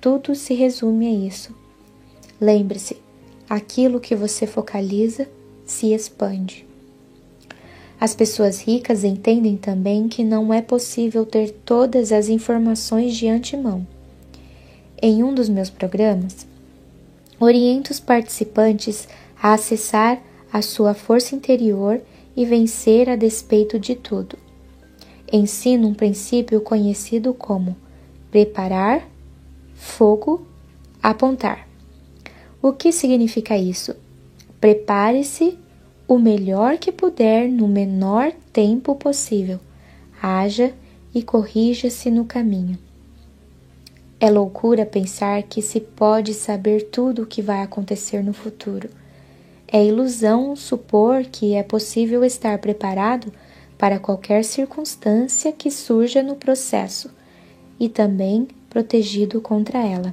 Tudo 0.00 0.34
se 0.34 0.54
resume 0.54 1.06
a 1.06 1.26
isso. 1.28 1.54
Lembre-se, 2.40 2.96
aquilo 3.48 4.00
que 4.00 4.14
você 4.14 4.46
focaliza 4.46 5.28
se 5.64 5.92
expande. 5.92 6.66
As 8.00 8.14
pessoas 8.14 8.60
ricas 8.60 9.04
entendem 9.04 9.56
também 9.56 10.08
que 10.08 10.24
não 10.24 10.54
é 10.54 10.62
possível 10.62 11.26
ter 11.26 11.50
todas 11.50 12.12
as 12.12 12.28
informações 12.28 13.14
de 13.14 13.28
antemão. 13.28 13.86
Em 15.02 15.22
um 15.22 15.34
dos 15.34 15.48
meus 15.48 15.68
programas, 15.68 16.46
oriento 17.38 17.90
os 17.90 18.00
participantes 18.00 19.06
a 19.40 19.52
acessar 19.52 20.22
a 20.52 20.62
sua 20.62 20.94
força 20.94 21.34
interior 21.34 22.00
e 22.36 22.44
vencer 22.44 23.08
a 23.08 23.16
despeito 23.16 23.78
de 23.78 23.94
tudo. 23.94 24.36
Ensino 25.32 25.88
um 25.88 25.94
princípio 25.94 26.60
conhecido 26.60 27.32
como 27.32 27.76
preparar, 28.30 29.08
fogo, 29.74 30.46
apontar. 31.02 31.68
O 32.62 32.72
que 32.72 32.92
significa 32.92 33.56
isso? 33.56 33.94
Prepare-se 34.60 35.58
o 36.06 36.18
melhor 36.18 36.76
que 36.78 36.90
puder 36.90 37.48
no 37.48 37.68
menor 37.68 38.32
tempo 38.52 38.94
possível. 38.94 39.60
Haja 40.20 40.74
e 41.14 41.22
corrija-se 41.22 42.10
no 42.10 42.24
caminho. 42.24 42.78
É 44.18 44.30
loucura 44.30 44.84
pensar 44.84 45.42
que 45.44 45.62
se 45.62 45.80
pode 45.80 46.34
saber 46.34 46.90
tudo 46.90 47.22
o 47.22 47.26
que 47.26 47.40
vai 47.40 47.62
acontecer 47.62 48.22
no 48.22 48.34
futuro. 48.34 48.90
É 49.72 49.84
ilusão 49.84 50.56
supor 50.56 51.24
que 51.24 51.54
é 51.54 51.62
possível 51.62 52.24
estar 52.24 52.58
preparado 52.58 53.32
para 53.78 54.00
qualquer 54.00 54.44
circunstância 54.44 55.52
que 55.52 55.70
surja 55.70 56.22
no 56.22 56.34
processo 56.34 57.10
e 57.78 57.88
também 57.88 58.48
protegido 58.68 59.40
contra 59.40 59.78
ela. 59.78 60.12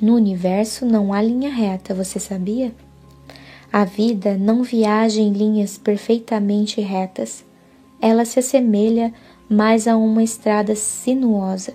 No 0.00 0.14
universo 0.14 0.86
não 0.86 1.12
há 1.12 1.20
linha 1.20 1.50
reta, 1.50 1.94
você 1.94 2.18
sabia? 2.18 2.72
A 3.70 3.84
vida 3.84 4.36
não 4.38 4.62
viaja 4.62 5.20
em 5.20 5.32
linhas 5.32 5.76
perfeitamente 5.76 6.80
retas. 6.80 7.44
Ela 8.00 8.24
se 8.24 8.38
assemelha 8.38 9.12
mais 9.48 9.86
a 9.86 9.96
uma 9.96 10.22
estrada 10.22 10.74
sinuosa. 10.74 11.74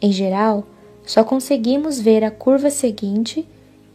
Em 0.00 0.10
geral, 0.10 0.64
só 1.04 1.22
conseguimos 1.22 2.00
ver 2.00 2.24
a 2.24 2.30
curva 2.30 2.70
seguinte 2.70 3.46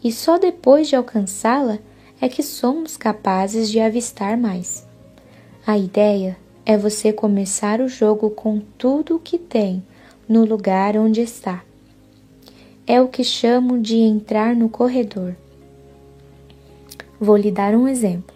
e 0.04 0.12
só 0.12 0.38
depois 0.38 0.88
de 0.88 0.96
alcançá-la 0.96 1.80
é 2.22 2.28
que 2.28 2.44
somos 2.44 2.98
capazes 2.98 3.70
de 3.70 3.80
avistar 3.80 4.38
mais. 4.38 4.88
A 5.66 5.78
ideia 5.78 6.38
é 6.66 6.78
você 6.78 7.14
começar 7.14 7.82
o 7.82 7.88
jogo 7.88 8.30
com 8.30 8.60
tudo 8.78 9.16
o 9.16 9.20
que 9.20 9.38
tem 9.38 9.84
no 10.28 10.46
lugar 10.46 10.98
onde 10.98 11.22
está 11.22 11.64
é 12.90 13.00
o 13.00 13.08
que 13.08 13.24
chamo 13.24 13.80
de 13.80 13.98
entrar 13.98 14.56
no 14.56 14.68
corredor. 14.68 15.36
Vou 17.22 17.38
lhe 17.38 17.52
dar 17.52 17.76
um 17.76 17.88
exemplo. 17.88 18.36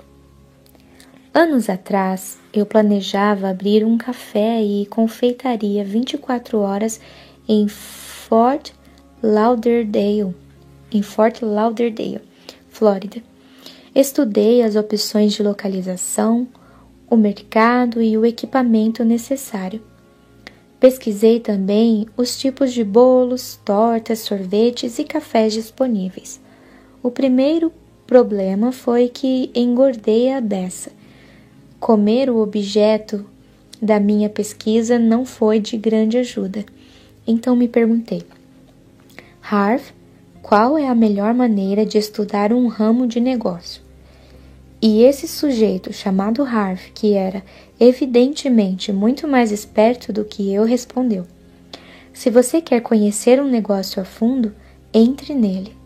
Anos 1.34 1.72
atrás, 1.72 2.38
eu 2.54 2.64
planejava 2.64 3.50
abrir 3.50 3.84
um 3.84 3.98
café 3.98 4.62
e 4.62 4.86
confeitaria 4.86 5.84
24 5.84 6.60
horas 6.60 7.02
em 7.50 7.68
Fort 7.68 8.70
Lauderdale, 9.24 10.36
em 10.94 11.02
Fort 11.02 11.42
Lauderdale, 11.42 12.22
Flórida. 12.70 13.22
Estudei 13.96 14.62
as 14.62 14.76
opções 14.76 15.34
de 15.34 15.44
localização, 15.44 16.48
o 17.10 17.16
mercado 17.16 18.02
e 18.02 18.18
o 18.18 18.26
equipamento 18.26 19.04
necessário. 19.04 19.82
Pesquisei 20.80 21.40
também 21.40 22.08
os 22.18 22.38
tipos 22.38 22.74
de 22.74 22.84
bolos, 22.84 23.60
tortas, 23.64 24.20
sorvetes 24.20 25.00
e 25.00 25.04
cafés 25.04 25.54
disponíveis. 25.54 26.42
O 27.02 27.10
primeiro 27.10 27.72
problema 28.08 28.72
foi 28.72 29.08
que 29.08 29.50
engordei 29.56 30.34
a 30.34 30.42
beça. 30.42 30.92
Comer 31.80 32.30
o 32.30 32.38
objeto 32.38 33.26
da 33.82 34.00
minha 34.00 34.30
pesquisa 34.30 34.98
não 34.98 35.26
foi 35.26 35.60
de 35.60 35.78
grande 35.78 36.18
ajuda. 36.18 36.66
Então 37.28 37.56
me 37.56 37.68
perguntei: 37.68 38.24
Harv, 39.42 39.82
qual 40.44 40.78
é 40.78 40.90
a 40.90 40.94
melhor 40.94 41.34
maneira 41.34 41.86
de 41.86 41.98
estudar 41.98 42.52
um 42.52 42.68
ramo 42.68 43.08
de 43.08 43.22
negócio? 43.22 43.82
E 44.82 45.02
esse 45.02 45.26
sujeito 45.26 45.94
chamado 45.94 46.44
Harv, 46.44 46.92
que 46.94 47.14
era 47.14 47.42
evidentemente 47.80 48.92
muito 48.92 49.26
mais 49.26 49.54
esperto 49.54 50.12
do 50.12 50.26
que 50.26 50.54
eu, 50.54 50.66
respondeu: 50.66 51.26
Se 52.12 52.30
você 52.30 52.60
quer 52.60 52.82
conhecer 52.82 53.42
um 53.42 53.48
negócio 53.48 54.02
a 54.02 54.06
fundo, 54.06 54.54
entre 54.94 55.34
nele. 55.34 55.78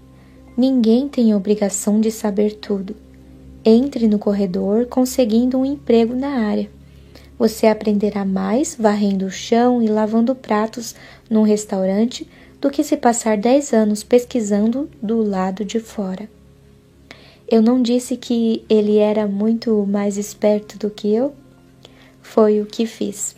Ninguém 0.58 1.08
tem 1.08 1.36
obrigação 1.36 2.02
de 2.02 2.10
saber 2.10 2.56
tudo. 2.56 2.96
Entre 3.64 4.08
no 4.08 4.18
corredor 4.18 4.88
conseguindo 4.88 5.60
um 5.60 5.66
emprego 5.66 6.16
na 6.16 6.48
área. 6.48 6.68
Você 7.38 7.68
aprenderá 7.68 8.26
mais 8.26 8.76
varrendo 8.78 9.28
o 9.28 9.32
chão 9.32 9.84
e 9.84 9.88
lavando 9.88 10.34
pratos 10.34 10.96
num 11.30 11.44
restaurante 11.44 12.28
do 12.60 12.70
que 12.70 12.84
se 12.84 12.98
passar 12.98 13.38
dez 13.38 13.74
anos 13.74 14.04
pesquisando 14.04 14.90
do 15.02 15.22
lado 15.22 15.64
de 15.64 15.80
fora. 15.80 16.30
Eu 17.50 17.62
não 17.62 17.82
disse 17.82 18.18
que 18.18 18.64
ele 18.70 18.98
era 18.98 19.28
muito 19.28 19.86
mais 19.86 20.18
esperto 20.18 20.78
do 20.78 20.90
que 20.90 21.14
eu? 21.14 21.34
Foi 22.22 22.60
o 22.62 22.66
que 22.66 22.86
fiz. 22.86 23.36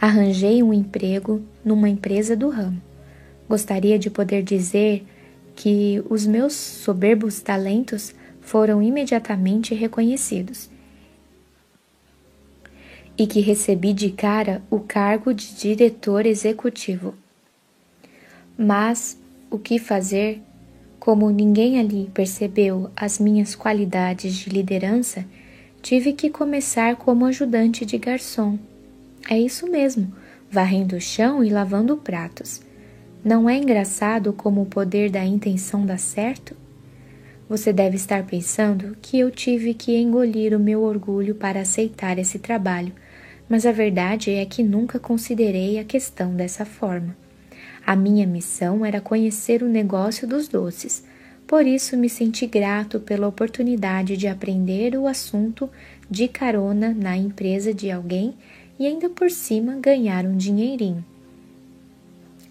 Arranjei 0.00 0.62
um 0.62 0.72
emprego 0.72 1.40
numa 1.64 1.88
empresa 1.88 2.36
do 2.36 2.48
ramo. 2.48 2.82
Gostaria 3.48 3.98
de 3.98 4.10
poder 4.10 4.42
dizer 4.42 5.06
que 5.54 6.02
os 6.10 6.26
meus 6.26 6.52
soberbos 6.54 7.40
talentos 7.40 8.14
foram 8.40 8.82
imediatamente 8.82 9.74
reconhecidos 9.74 10.68
e 13.18 13.26
que 13.26 13.40
recebi 13.40 13.92
de 13.92 14.10
cara 14.10 14.62
o 14.70 14.80
cargo 14.80 15.32
de 15.32 15.54
diretor 15.54 16.26
executivo. 16.26 17.14
Mas 18.58 19.18
o 19.50 19.58
que 19.58 19.78
fazer 19.78 20.42
como 21.06 21.30
ninguém 21.30 21.78
ali 21.78 22.10
percebeu 22.12 22.90
as 22.96 23.20
minhas 23.20 23.54
qualidades 23.54 24.34
de 24.34 24.50
liderança, 24.50 25.24
tive 25.80 26.12
que 26.12 26.28
começar 26.28 26.96
como 26.96 27.24
ajudante 27.26 27.86
de 27.86 27.96
garçom. 27.96 28.58
É 29.30 29.38
isso 29.38 29.70
mesmo, 29.70 30.12
varrendo 30.50 30.96
o 30.96 31.00
chão 31.00 31.44
e 31.44 31.48
lavando 31.48 31.96
pratos. 31.96 32.60
Não 33.24 33.48
é 33.48 33.56
engraçado 33.56 34.32
como 34.32 34.62
o 34.62 34.66
poder 34.66 35.08
da 35.08 35.24
intenção 35.24 35.86
dá 35.86 35.96
certo? 35.96 36.56
Você 37.48 37.72
deve 37.72 37.94
estar 37.94 38.26
pensando 38.26 38.96
que 39.00 39.16
eu 39.16 39.30
tive 39.30 39.74
que 39.74 39.96
engolir 39.96 40.56
o 40.56 40.58
meu 40.58 40.82
orgulho 40.82 41.36
para 41.36 41.60
aceitar 41.60 42.18
esse 42.18 42.40
trabalho, 42.40 42.92
mas 43.48 43.64
a 43.64 43.72
verdade 43.72 44.30
é 44.32 44.44
que 44.44 44.62
nunca 44.62 44.98
considerei 44.98 45.78
a 45.78 45.84
questão 45.84 46.34
dessa 46.34 46.64
forma. 46.64 47.16
A 47.86 47.94
minha 47.94 48.26
missão 48.26 48.84
era 48.84 49.00
conhecer 49.00 49.62
o 49.62 49.68
negócio 49.68 50.26
dos 50.26 50.48
doces, 50.48 51.04
por 51.46 51.64
isso 51.64 51.96
me 51.96 52.08
senti 52.08 52.46
grato 52.46 52.98
pela 52.98 53.28
oportunidade 53.28 54.16
de 54.16 54.26
aprender 54.26 54.96
o 54.96 55.06
assunto 55.06 55.70
de 56.10 56.26
carona 56.26 56.92
na 56.92 57.16
empresa 57.16 57.72
de 57.72 57.90
alguém 57.90 58.34
e 58.78 58.86
ainda 58.86 59.08
por 59.08 59.30
cima 59.30 59.76
ganhar 59.76 60.24
um 60.24 60.36
dinheirinho. 60.36 61.04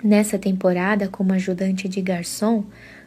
Nessa 0.02 0.38
temporada, 0.38 1.08
como 1.08 1.34
ajudante 1.34 1.90
de 1.90 2.02
garçom, 2.02 2.64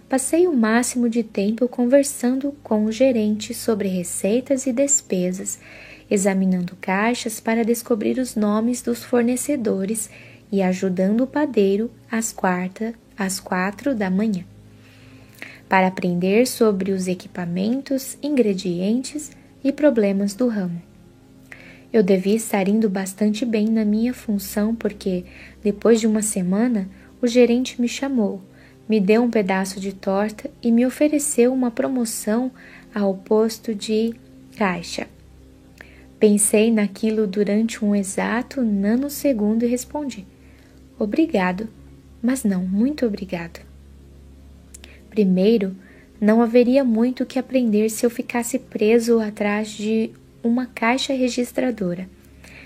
passei 0.08 0.46
o 0.46 0.54
máximo 0.54 1.08
de 1.08 1.22
tempo 1.22 1.68
conversando 1.68 2.54
com 2.62 2.84
o 2.84 2.92
gerente 2.92 3.54
sobre 3.54 3.88
receitas 3.88 4.66
e 4.66 4.72
despesas, 4.72 5.58
examinando 6.10 6.76
caixas 6.80 7.40
para 7.40 7.64
descobrir 7.64 8.18
os 8.18 8.34
nomes 8.34 8.82
dos 8.82 9.04
fornecedores 9.04 10.10
e 10.50 10.62
ajudando 10.62 11.22
o 11.22 11.26
padeiro 11.26 11.90
às, 12.10 12.32
quarta, 12.32 12.94
às 13.16 13.38
quatro 13.38 13.94
da 13.94 14.10
manhã, 14.10 14.44
para 15.68 15.86
aprender 15.86 16.46
sobre 16.46 16.92
os 16.92 17.06
equipamentos, 17.06 18.16
ingredientes 18.22 19.30
e 19.62 19.70
problemas 19.70 20.34
do 20.34 20.48
ramo. 20.48 20.80
Eu 21.92 22.02
devia 22.02 22.36
estar 22.36 22.68
indo 22.68 22.88
bastante 22.88 23.44
bem 23.44 23.66
na 23.66 23.84
minha 23.84 24.12
função 24.12 24.74
porque, 24.74 25.24
depois 25.62 26.00
de 26.00 26.06
uma 26.06 26.22
semana, 26.22 26.88
o 27.20 27.26
gerente 27.26 27.80
me 27.80 27.88
chamou, 27.88 28.42
me 28.88 29.00
deu 29.00 29.22
um 29.22 29.30
pedaço 29.30 29.80
de 29.80 29.92
torta 29.92 30.50
e 30.62 30.70
me 30.70 30.86
ofereceu 30.86 31.52
uma 31.52 31.70
promoção 31.70 32.50
ao 32.94 33.14
posto 33.14 33.74
de 33.74 34.14
caixa. 34.56 35.06
Pensei 36.18 36.72
naquilo 36.72 37.26
durante 37.26 37.84
um 37.84 37.94
exato 37.94 38.62
nanosegundo 38.62 39.64
e 39.64 39.68
respondi: 39.68 40.26
Obrigado, 40.98 41.68
mas 42.20 42.42
não 42.42 42.66
muito 42.66 43.06
obrigado. 43.06 43.60
Primeiro, 45.10 45.76
não 46.20 46.42
haveria 46.42 46.82
muito 46.82 47.24
que 47.24 47.38
aprender 47.38 47.88
se 47.88 48.04
eu 48.04 48.10
ficasse 48.10 48.58
preso 48.58 49.20
atrás 49.20 49.70
de 49.70 50.10
uma 50.42 50.66
caixa 50.66 51.12
registradora. 51.12 52.08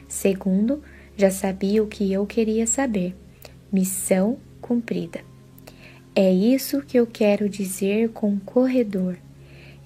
Segundo, 0.08 0.82
já 1.16 1.30
sabia 1.30 1.82
o 1.82 1.86
que 1.86 2.10
eu 2.10 2.24
queria 2.26 2.66
saber. 2.66 3.14
Missão 3.70 4.38
cumprida. 4.60 5.20
É 6.14 6.32
isso 6.32 6.82
que 6.82 6.98
eu 6.98 7.06
quero 7.06 7.48
dizer 7.48 8.10
com 8.10 8.38
corredor. 8.38 9.16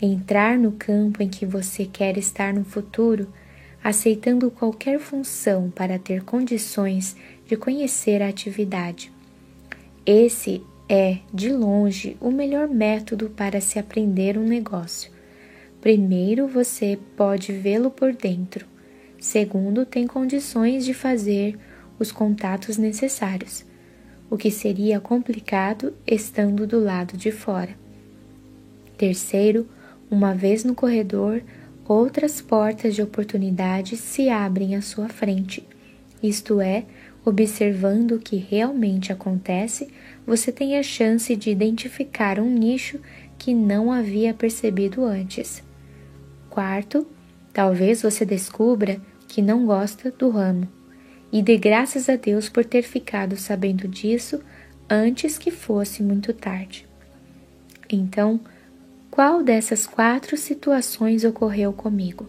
Entrar 0.01 0.59
no 0.59 0.73
campo 0.73 1.23
em 1.23 1.29
que 1.29 1.47
você 1.47 1.85
quer 1.85 2.19
estar 2.19 2.53
no 2.53 2.65
futuro, 2.65 3.33
aceitando 3.87 4.51
qualquer 4.51 4.99
função 4.99 5.71
para 5.71 5.97
ter 5.97 6.25
condições 6.25 7.15
de 7.47 7.57
conhecer 7.57 8.21
a 8.21 8.27
atividade. 8.27 9.13
Esse 10.05 10.61
é, 10.89 11.19
de 11.33 11.53
longe, 11.53 12.17
o 12.21 12.33
melhor 12.33 12.67
método 12.67 13.31
para 13.31 13.61
se 13.61 13.79
aprender 13.79 14.37
um 14.37 14.43
negócio. 14.43 15.13
Primeiro, 15.81 16.49
você 16.49 16.99
pode 17.17 17.53
vê-lo 17.53 17.89
por 17.89 18.13
dentro. 18.13 18.67
Segundo, 19.21 19.87
tem 19.87 20.05
condições 20.05 20.85
de 20.85 20.93
fazer 20.93 21.57
os 21.97 22.11
contatos 22.11 22.77
necessários, 22.77 23.65
o 24.29 24.37
que 24.37 24.51
seria 24.51 24.99
complicado 24.99 25.95
estando 26.05 26.67
do 26.67 26.81
lado 26.81 27.17
de 27.17 27.31
fora. 27.31 27.79
Terceiro, 28.99 29.65
uma 30.11 30.35
vez 30.35 30.65
no 30.65 30.75
corredor, 30.75 31.41
outras 31.89 32.41
portas 32.41 32.95
de 32.95 33.03
oportunidade 33.03 33.97
se 33.97 34.29
abrem 34.29 34.75
à 34.75 34.83
sua 34.83 35.09
frente, 35.09 35.67
isto 36.23 36.61
é, 36.61 36.85
Observando 37.27 38.13
o 38.13 38.19
que 38.21 38.37
realmente 38.37 39.13
acontece, 39.13 39.89
você 40.25 40.53
tem 40.53 40.79
a 40.79 40.83
chance 40.85 41.35
de 41.35 41.51
identificar 41.51 42.39
um 42.39 42.49
nicho 42.49 43.01
que 43.37 43.53
não 43.53 43.91
havia 43.91 44.33
percebido 44.33 45.05
antes. 45.05 45.61
Quarto, 46.49 47.05
talvez 47.53 48.03
você 48.03 48.25
descubra 48.25 49.01
que 49.27 49.43
não 49.43 49.67
gosta 49.67 50.09
do 50.13 50.31
ramo 50.31 50.69
e 51.33 51.43
dê 51.43 51.59
graças 51.59 52.09
a 52.09 52.15
Deus 52.15 52.49
por 52.49 52.65
ter 52.65 52.83
ficado 52.83 53.37
sabendo 53.37 53.89
disso 53.89 54.41
antes 54.89 55.37
que 55.37 55.51
fosse 55.51 56.05
muito 56.05 56.33
tarde. 56.33 56.87
Então, 57.91 58.39
qual 59.17 59.43
dessas 59.43 59.87
quatro 59.87 60.37
situações 60.37 61.25
ocorreu 61.25 61.73
comigo? 61.73 62.29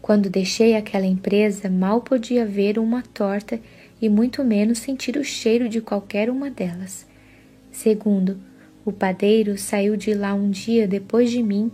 Quando 0.00 0.30
deixei 0.30 0.74
aquela 0.74 1.04
empresa, 1.04 1.68
mal 1.68 2.00
podia 2.00 2.46
ver 2.46 2.78
uma 2.78 3.02
torta 3.02 3.60
e 4.00 4.08
muito 4.08 4.42
menos 4.42 4.78
sentir 4.78 5.18
o 5.18 5.22
cheiro 5.22 5.68
de 5.68 5.82
qualquer 5.82 6.30
uma 6.30 6.48
delas. 6.48 7.06
Segundo, 7.70 8.40
o 8.82 8.90
padeiro 8.90 9.58
saiu 9.58 9.94
de 9.94 10.14
lá 10.14 10.32
um 10.32 10.48
dia 10.48 10.88
depois 10.88 11.30
de 11.30 11.42
mim 11.42 11.70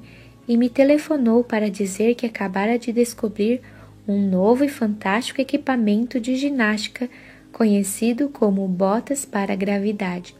e 0.48 0.56
me 0.56 0.68
telefonou 0.68 1.44
para 1.44 1.70
dizer 1.70 2.16
que 2.16 2.26
acabara 2.26 2.76
de 2.76 2.92
descobrir 2.92 3.60
um 4.08 4.28
novo 4.28 4.64
e 4.64 4.68
fantástico 4.68 5.40
equipamento 5.40 6.18
de 6.18 6.34
ginástica 6.34 7.08
conhecido 7.52 8.28
como 8.28 8.66
botas 8.66 9.24
para 9.24 9.54
gravidade, 9.54 10.34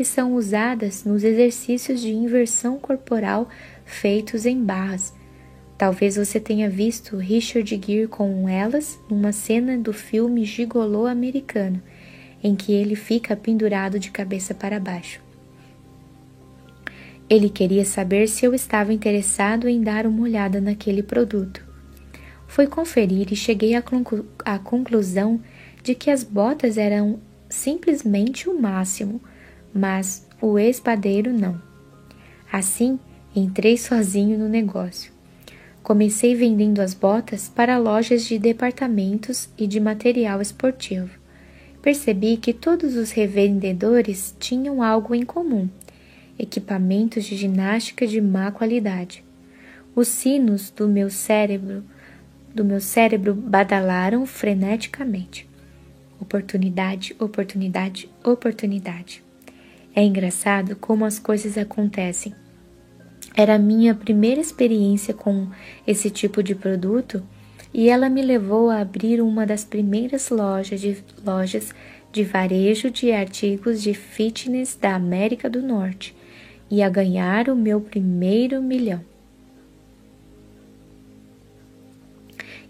que 0.00 0.04
são 0.06 0.34
usadas 0.34 1.04
nos 1.04 1.22
exercícios 1.22 2.00
de 2.00 2.10
inversão 2.10 2.78
corporal 2.78 3.50
feitos 3.84 4.46
em 4.46 4.64
barras 4.64 5.12
Talvez 5.76 6.16
você 6.16 6.40
tenha 6.40 6.70
visto 6.70 7.18
Richard 7.18 7.68
Gere 7.68 8.06
com 8.06 8.48
elas 8.48 8.98
numa 9.10 9.30
cena 9.30 9.76
do 9.76 9.92
filme 9.92 10.42
Gigolô 10.42 11.04
americano, 11.04 11.82
em 12.42 12.56
que 12.56 12.72
ele 12.72 12.94
fica 12.94 13.36
pendurado 13.36 13.98
de 13.98 14.10
cabeça 14.10 14.54
para 14.54 14.80
baixo. 14.80 15.20
Ele 17.28 17.50
queria 17.50 17.84
saber 17.84 18.26
se 18.26 18.46
eu 18.46 18.54
estava 18.54 18.94
interessado 18.94 19.68
em 19.68 19.82
dar 19.82 20.06
uma 20.06 20.22
olhada 20.22 20.62
naquele 20.62 21.02
produto. 21.02 21.62
Fui 22.48 22.66
conferir 22.66 23.30
e 23.30 23.36
cheguei 23.36 23.74
à, 23.74 23.82
conclu 23.82 24.24
à 24.46 24.58
conclusão 24.58 25.42
de 25.82 25.94
que 25.94 26.10
as 26.10 26.24
botas 26.24 26.78
eram 26.78 27.20
simplesmente 27.50 28.48
o 28.48 28.58
máximo, 28.58 29.20
mas 29.74 30.26
o 30.40 30.58
ex-padeiro 30.58 31.32
não. 31.32 31.60
Assim, 32.52 32.98
entrei 33.34 33.76
sozinho 33.76 34.38
no 34.38 34.48
negócio. 34.48 35.12
Comecei 35.82 36.34
vendendo 36.34 36.80
as 36.80 36.94
botas 36.94 37.48
para 37.48 37.78
lojas 37.78 38.24
de 38.24 38.38
departamentos 38.38 39.48
e 39.56 39.66
de 39.66 39.80
material 39.80 40.40
esportivo. 40.42 41.10
Percebi 41.80 42.36
que 42.36 42.52
todos 42.52 42.96
os 42.96 43.10
revendedores 43.12 44.36
tinham 44.38 44.82
algo 44.82 45.14
em 45.14 45.24
comum. 45.24 45.68
equipamentos 46.38 47.24
de 47.24 47.36
ginástica 47.36 48.06
de 48.06 48.20
má 48.20 48.50
qualidade. 48.50 49.22
Os 49.94 50.08
sinos 50.08 50.70
do 50.70 50.88
meu 50.88 51.10
cérebro, 51.10 51.84
do 52.54 52.64
meu 52.64 52.80
cérebro 52.80 53.34
badalaram 53.34 54.24
freneticamente. 54.24 55.48
Oportunidade, 56.18 57.14
oportunidade, 57.18 58.08
oportunidade. 58.24 59.22
É 60.00 60.02
engraçado 60.02 60.76
como 60.76 61.04
as 61.04 61.18
coisas 61.18 61.58
acontecem. 61.58 62.34
Era 63.36 63.56
a 63.56 63.58
minha 63.58 63.94
primeira 63.94 64.40
experiência 64.40 65.12
com 65.12 65.48
esse 65.86 66.08
tipo 66.08 66.42
de 66.42 66.54
produto 66.54 67.22
e 67.74 67.90
ela 67.90 68.08
me 68.08 68.22
levou 68.22 68.70
a 68.70 68.80
abrir 68.80 69.20
uma 69.20 69.44
das 69.44 69.62
primeiras 69.62 70.30
lojas 70.30 70.80
de, 70.80 71.04
lojas 71.22 71.74
de 72.10 72.24
varejo 72.24 72.90
de 72.90 73.12
artigos 73.12 73.82
de 73.82 73.92
fitness 73.92 74.74
da 74.74 74.94
América 74.94 75.50
do 75.50 75.60
Norte 75.60 76.16
e 76.70 76.82
a 76.82 76.88
ganhar 76.88 77.50
o 77.50 77.54
meu 77.54 77.78
primeiro 77.78 78.62
milhão. 78.62 79.04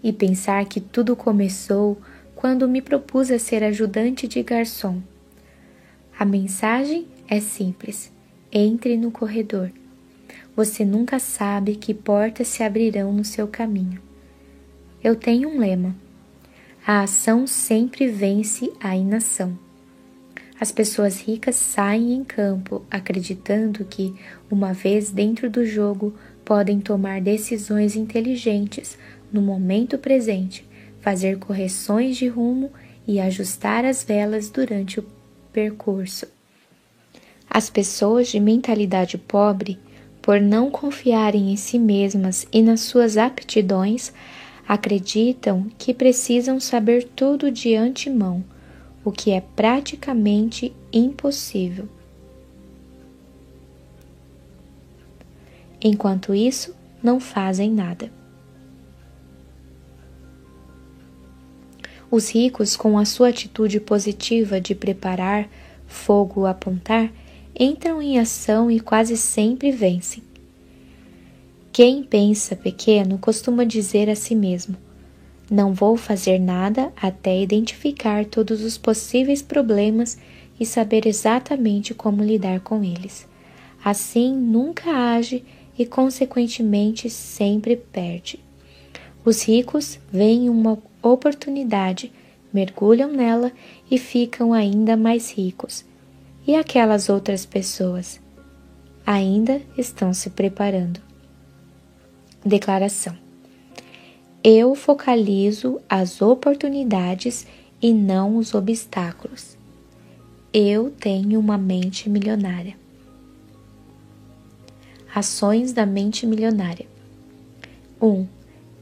E 0.03 0.11
pensar 0.11 0.65
que 0.65 0.81
tudo 0.81 1.15
começou 1.15 1.97
quando 2.35 2.67
me 2.67 2.81
propus 2.81 3.31
a 3.31 3.39
ser 3.39 3.63
ajudante 3.63 4.27
de 4.27 4.43
garçom. 4.43 5.01
A 6.19 6.25
mensagem 6.25 7.07
é 7.31 7.39
simples: 7.39 8.11
entre 8.51 8.97
no 8.97 9.09
corredor. 9.09 9.71
Você 10.53 10.83
nunca 10.83 11.17
sabe 11.17 11.77
que 11.77 11.93
portas 11.93 12.49
se 12.49 12.61
abrirão 12.61 13.13
no 13.13 13.23
seu 13.23 13.47
caminho. 13.47 14.01
Eu 15.01 15.15
tenho 15.15 15.47
um 15.47 15.57
lema: 15.57 15.95
a 16.85 17.03
ação 17.03 17.47
sempre 17.47 18.07
vence 18.07 18.69
a 18.81 18.97
inação. 18.97 19.57
As 20.59 20.73
pessoas 20.73 21.21
ricas 21.21 21.55
saem 21.55 22.13
em 22.13 22.23
campo 22.23 22.85
acreditando 22.91 23.85
que, 23.85 24.13
uma 24.51 24.73
vez 24.73 25.09
dentro 25.09 25.49
do 25.49 25.65
jogo, 25.65 26.13
podem 26.43 26.81
tomar 26.81 27.21
decisões 27.21 27.95
inteligentes 27.95 28.97
no 29.31 29.41
momento 29.41 29.97
presente, 29.97 30.67
fazer 30.99 31.39
correções 31.39 32.17
de 32.17 32.27
rumo 32.27 32.71
e 33.07 33.19
ajustar 33.21 33.85
as 33.85 34.03
velas 34.03 34.49
durante 34.49 34.99
o 34.99 35.05
percurso. 35.51 36.27
As 37.53 37.69
pessoas 37.69 38.29
de 38.29 38.39
mentalidade 38.39 39.17
pobre, 39.17 39.77
por 40.21 40.39
não 40.39 40.71
confiarem 40.71 41.51
em 41.51 41.57
si 41.57 41.77
mesmas 41.77 42.47
e 42.49 42.61
nas 42.61 42.79
suas 42.79 43.17
aptidões, 43.17 44.13
acreditam 44.65 45.69
que 45.77 45.93
precisam 45.93 46.61
saber 46.61 47.03
tudo 47.13 47.51
de 47.51 47.75
antemão 47.75 48.41
o 49.03 49.11
que 49.11 49.31
é 49.31 49.41
praticamente 49.41 50.73
impossível. 50.93 51.89
Enquanto 55.83 56.33
isso, 56.33 56.73
não 57.03 57.19
fazem 57.19 57.69
nada. 57.69 58.09
Os 62.09 62.33
ricos, 62.33 62.77
com 62.77 62.97
a 62.97 63.03
sua 63.03 63.27
atitude 63.27 63.81
positiva 63.81 64.61
de 64.61 64.73
preparar 64.73 65.49
fogo 65.85 66.45
apontar, 66.45 67.11
entram 67.63 68.01
em 68.01 68.17
ação 68.17 68.71
e 68.71 68.79
quase 68.79 69.15
sempre 69.15 69.71
vencem. 69.71 70.23
Quem 71.71 72.01
pensa 72.01 72.55
pequeno 72.55 73.19
costuma 73.19 73.63
dizer 73.63 74.09
a 74.09 74.15
si 74.15 74.33
mesmo: 74.33 74.75
não 75.49 75.71
vou 75.71 75.95
fazer 75.95 76.39
nada 76.39 76.91
até 76.99 77.39
identificar 77.39 78.25
todos 78.25 78.63
os 78.63 78.79
possíveis 78.79 79.43
problemas 79.43 80.17
e 80.59 80.65
saber 80.65 81.05
exatamente 81.05 81.93
como 81.93 82.23
lidar 82.23 82.61
com 82.61 82.83
eles. 82.83 83.27
Assim, 83.85 84.35
nunca 84.35 84.89
age 84.89 85.43
e, 85.77 85.85
consequentemente, 85.85 87.11
sempre 87.11 87.75
perde. 87.75 88.39
Os 89.23 89.43
ricos 89.43 89.99
veem 90.11 90.49
uma 90.49 90.79
oportunidade, 90.99 92.11
mergulham 92.51 93.11
nela 93.11 93.51
e 93.89 93.99
ficam 93.99 94.51
ainda 94.51 94.97
mais 94.97 95.31
ricos. 95.31 95.85
E 96.51 96.55
aquelas 96.57 97.07
outras 97.07 97.45
pessoas? 97.45 98.19
Ainda 99.05 99.61
estão 99.77 100.13
se 100.13 100.29
preparando. 100.29 100.99
Declaração 102.43 103.15
eu 104.43 104.73
focalizo 104.73 105.79
as 105.87 106.21
oportunidades 106.21 107.45
e 107.79 107.93
não 107.93 108.37
os 108.37 108.53
obstáculos. 108.53 109.55
Eu 110.51 110.89
tenho 110.89 111.39
uma 111.39 111.57
mente 111.57 112.09
milionária. 112.09 112.75
Ações 115.13 115.73
da 115.73 115.85
mente 115.85 116.25
milionária. 116.25 116.87
1. 118.01 118.07
Um, 118.07 118.27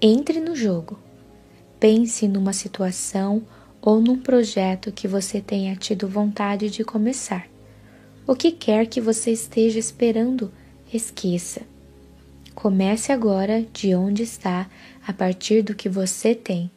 entre 0.01 0.39
no 0.39 0.55
jogo. 0.55 0.97
Pense 1.77 2.25
numa 2.25 2.53
situação 2.53 3.43
ou 3.81 3.99
num 3.99 4.17
projeto 4.17 4.93
que 4.93 5.09
você 5.09 5.41
tenha 5.41 5.75
tido 5.75 6.07
vontade 6.07 6.69
de 6.69 6.85
começar. 6.85 7.48
O 8.29 8.35
que 8.35 8.51
quer 8.51 8.85
que 8.85 9.01
você 9.01 9.31
esteja 9.31 9.79
esperando, 9.79 10.51
esqueça. 10.93 11.61
Comece 12.53 13.11
agora 13.11 13.65
de 13.73 13.95
onde 13.95 14.21
está, 14.21 14.69
a 15.07 15.11
partir 15.11 15.63
do 15.63 15.73
que 15.73 15.89
você 15.89 16.35
tem. 16.35 16.69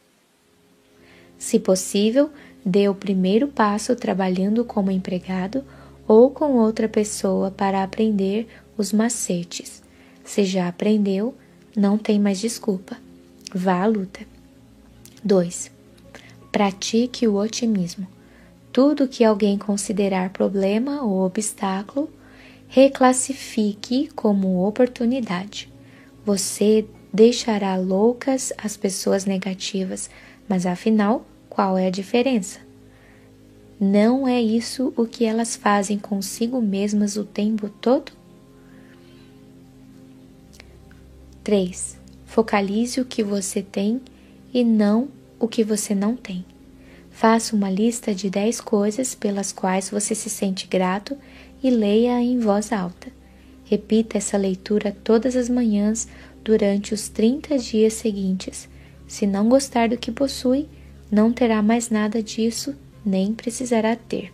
Se 1.36 1.60
possível, 1.60 2.30
dê 2.64 2.88
o 2.88 2.94
primeiro 2.94 3.48
passo 3.48 3.94
trabalhando 3.94 4.64
como 4.64 4.90
empregado 4.90 5.62
ou 6.08 6.30
com 6.30 6.54
outra 6.54 6.88
pessoa 6.88 7.50
para 7.50 7.82
aprender 7.82 8.48
os 8.78 8.90
macetes. 8.90 9.82
Se 10.24 10.46
já 10.46 10.66
aprendeu, 10.66 11.34
não 11.76 11.98
tem 11.98 12.18
mais 12.18 12.40
desculpa. 12.40 12.96
Vá 13.54 13.82
à 13.82 13.86
luta. 13.86 14.20
2. 15.22 15.70
Pratique 16.50 17.28
o 17.28 17.34
otimismo. 17.34 18.08
Tudo 18.72 19.06
que 19.06 19.22
alguém 19.22 19.58
considerar 19.58 20.30
problema 20.30 21.02
ou 21.02 21.26
obstáculo, 21.26 22.10
reclassifique 22.68 24.08
como 24.14 24.66
oportunidade. 24.66 25.70
Você 26.24 26.86
deixará 27.12 27.76
loucas 27.76 28.50
as 28.56 28.74
pessoas 28.74 29.26
negativas, 29.26 30.08
mas 30.48 30.64
afinal, 30.64 31.26
qual 31.50 31.76
é 31.76 31.88
a 31.88 31.90
diferença? 31.90 32.60
Não 33.78 34.26
é 34.26 34.40
isso 34.40 34.90
o 34.96 35.04
que 35.04 35.26
elas 35.26 35.54
fazem 35.54 35.98
consigo 35.98 36.62
mesmas 36.62 37.16
o 37.16 37.24
tempo 37.24 37.68
todo? 37.68 38.12
3. 41.44 41.98
Focalize 42.24 43.00
o 43.00 43.04
que 43.04 43.22
você 43.22 43.60
tem 43.60 44.00
e 44.54 44.64
não 44.64 45.08
o 45.38 45.46
que 45.46 45.62
você 45.62 45.94
não 45.94 46.16
tem. 46.16 46.51
Faça 47.22 47.54
uma 47.54 47.70
lista 47.70 48.12
de 48.12 48.28
10 48.28 48.60
coisas 48.62 49.14
pelas 49.14 49.52
quais 49.52 49.88
você 49.88 50.12
se 50.12 50.28
sente 50.28 50.66
grato 50.66 51.16
e 51.62 51.70
leia 51.70 52.20
em 52.20 52.40
voz 52.40 52.72
alta. 52.72 53.12
Repita 53.64 54.18
essa 54.18 54.36
leitura 54.36 54.90
todas 55.04 55.36
as 55.36 55.48
manhãs 55.48 56.08
durante 56.42 56.92
os 56.92 57.08
30 57.08 57.56
dias 57.58 57.92
seguintes. 57.92 58.68
Se 59.06 59.24
não 59.24 59.48
gostar 59.48 59.88
do 59.88 59.96
que 59.96 60.10
possui, 60.10 60.68
não 61.08 61.32
terá 61.32 61.62
mais 61.62 61.90
nada 61.90 62.20
disso, 62.20 62.74
nem 63.06 63.32
precisará 63.32 63.94
ter. 63.94 64.32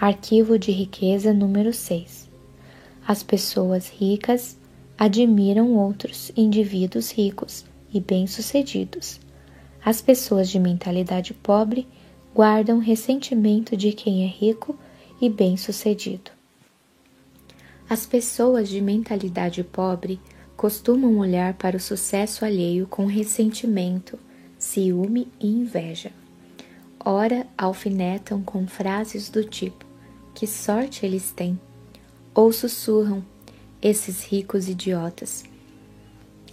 Arquivo 0.00 0.56
de 0.56 0.70
riqueza 0.70 1.34
número 1.34 1.72
6. 1.72 2.30
As 3.04 3.24
pessoas 3.24 3.88
ricas 3.88 4.59
admiram 5.00 5.78
outros 5.78 6.30
indivíduos 6.36 7.10
ricos 7.10 7.64
e 7.90 7.98
bem-sucedidos. 7.98 9.18
As 9.82 10.02
pessoas 10.02 10.50
de 10.50 10.58
mentalidade 10.60 11.32
pobre 11.32 11.88
guardam 12.34 12.78
ressentimento 12.78 13.74
de 13.78 13.94
quem 13.94 14.24
é 14.24 14.26
rico 14.26 14.78
e 15.18 15.30
bem-sucedido. 15.30 16.30
As 17.88 18.04
pessoas 18.04 18.68
de 18.68 18.82
mentalidade 18.82 19.64
pobre 19.64 20.20
costumam 20.54 21.16
olhar 21.16 21.54
para 21.54 21.78
o 21.78 21.80
sucesso 21.80 22.44
alheio 22.44 22.86
com 22.86 23.06
ressentimento, 23.06 24.18
ciúme 24.58 25.28
e 25.40 25.48
inveja. 25.48 26.12
Ora, 27.02 27.46
alfinetam 27.56 28.42
com 28.42 28.66
frases 28.66 29.30
do 29.30 29.42
tipo: 29.42 29.86
Que 30.34 30.46
sorte 30.46 31.06
eles 31.06 31.32
têm! 31.32 31.58
Ou 32.34 32.52
sussurram: 32.52 33.24
Esses 33.82 34.24
ricos 34.26 34.68
idiotas. 34.68 35.42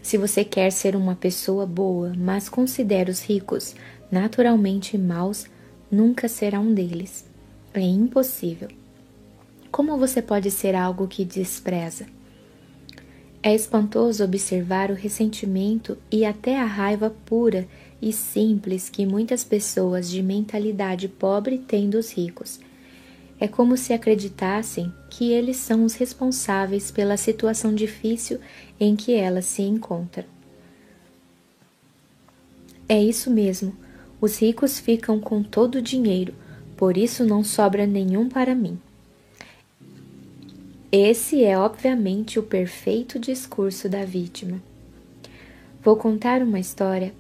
Se 0.01 0.17
você 0.17 0.45
quer 0.45 0.72
ser 0.72 0.95
uma 0.95 1.14
pessoa 1.14 1.65
boa, 1.65 2.14
mas 2.17 2.47
considera 2.47 3.11
os 3.11 3.22
ricos 3.22 3.75
naturalmente 4.09 4.97
maus, 4.97 5.45
nunca 5.91 6.30
será 6.30 6.57
um 6.57 6.73
deles. 6.73 7.25
É 7.73 7.81
impossível. 7.81 8.69
Como 9.69 9.97
você 9.97 10.22
pode 10.22 10.49
ser 10.49 10.73
algo 10.73 11.06
que 11.06 11.25
despreza? 11.25 12.06
É 13.43 13.53
espantoso 13.53 14.23
observar 14.23 14.89
o 14.89 14.95
ressentimento 14.95 15.97
e 16.09 16.23
até 16.23 16.57
a 16.57 16.65
raiva 16.65 17.14
pura 17.25 17.67
e 18.01 18.14
simples 18.14 18.88
que 18.88 19.06
muitas 19.06 19.43
pessoas 19.43 20.09
de 20.09 20.23
mentalidade 20.23 21.09
pobre 21.09 21.57
têm 21.57 21.89
dos 21.89 22.09
ricos. 22.14 22.61
É 23.40 23.48
como 23.48 23.77
se 23.77 23.93
acreditassem 23.93 24.91
que 25.09 25.32
eles 25.32 25.57
são 25.57 25.85
os 25.85 25.93
responsáveis 25.93 26.90
pela 26.90 27.17
situação 27.17 27.74
difícil 27.74 28.40
em 28.80 28.95
que 28.95 29.14
ela 29.14 29.41
se 29.41 29.61
encontra. 29.61 30.25
É 32.90 33.01
isso 33.01 33.30
mesmo. 33.30 33.75
Os 34.19 34.40
ricos 34.40 34.80
ficam 34.80 35.19
com 35.19 35.43
todo 35.43 35.75
o 35.75 35.82
dinheiro, 35.82 36.33
por 36.75 36.98
isso 36.98 37.24
não 37.24 37.43
sobra 37.43 37.85
nenhum 37.85 38.27
para 38.27 38.56
mim. 38.56 38.80
Esse 40.91 41.43
é 41.43 41.57
obviamente 41.57 42.40
o 42.40 42.43
perfeito 42.43 43.19
discurso 43.19 43.88
da 43.90 44.06
vítima. 44.06 44.61
Vou 45.83 45.95
contar 45.95 46.41
uma 46.41 46.59
história 46.59 47.14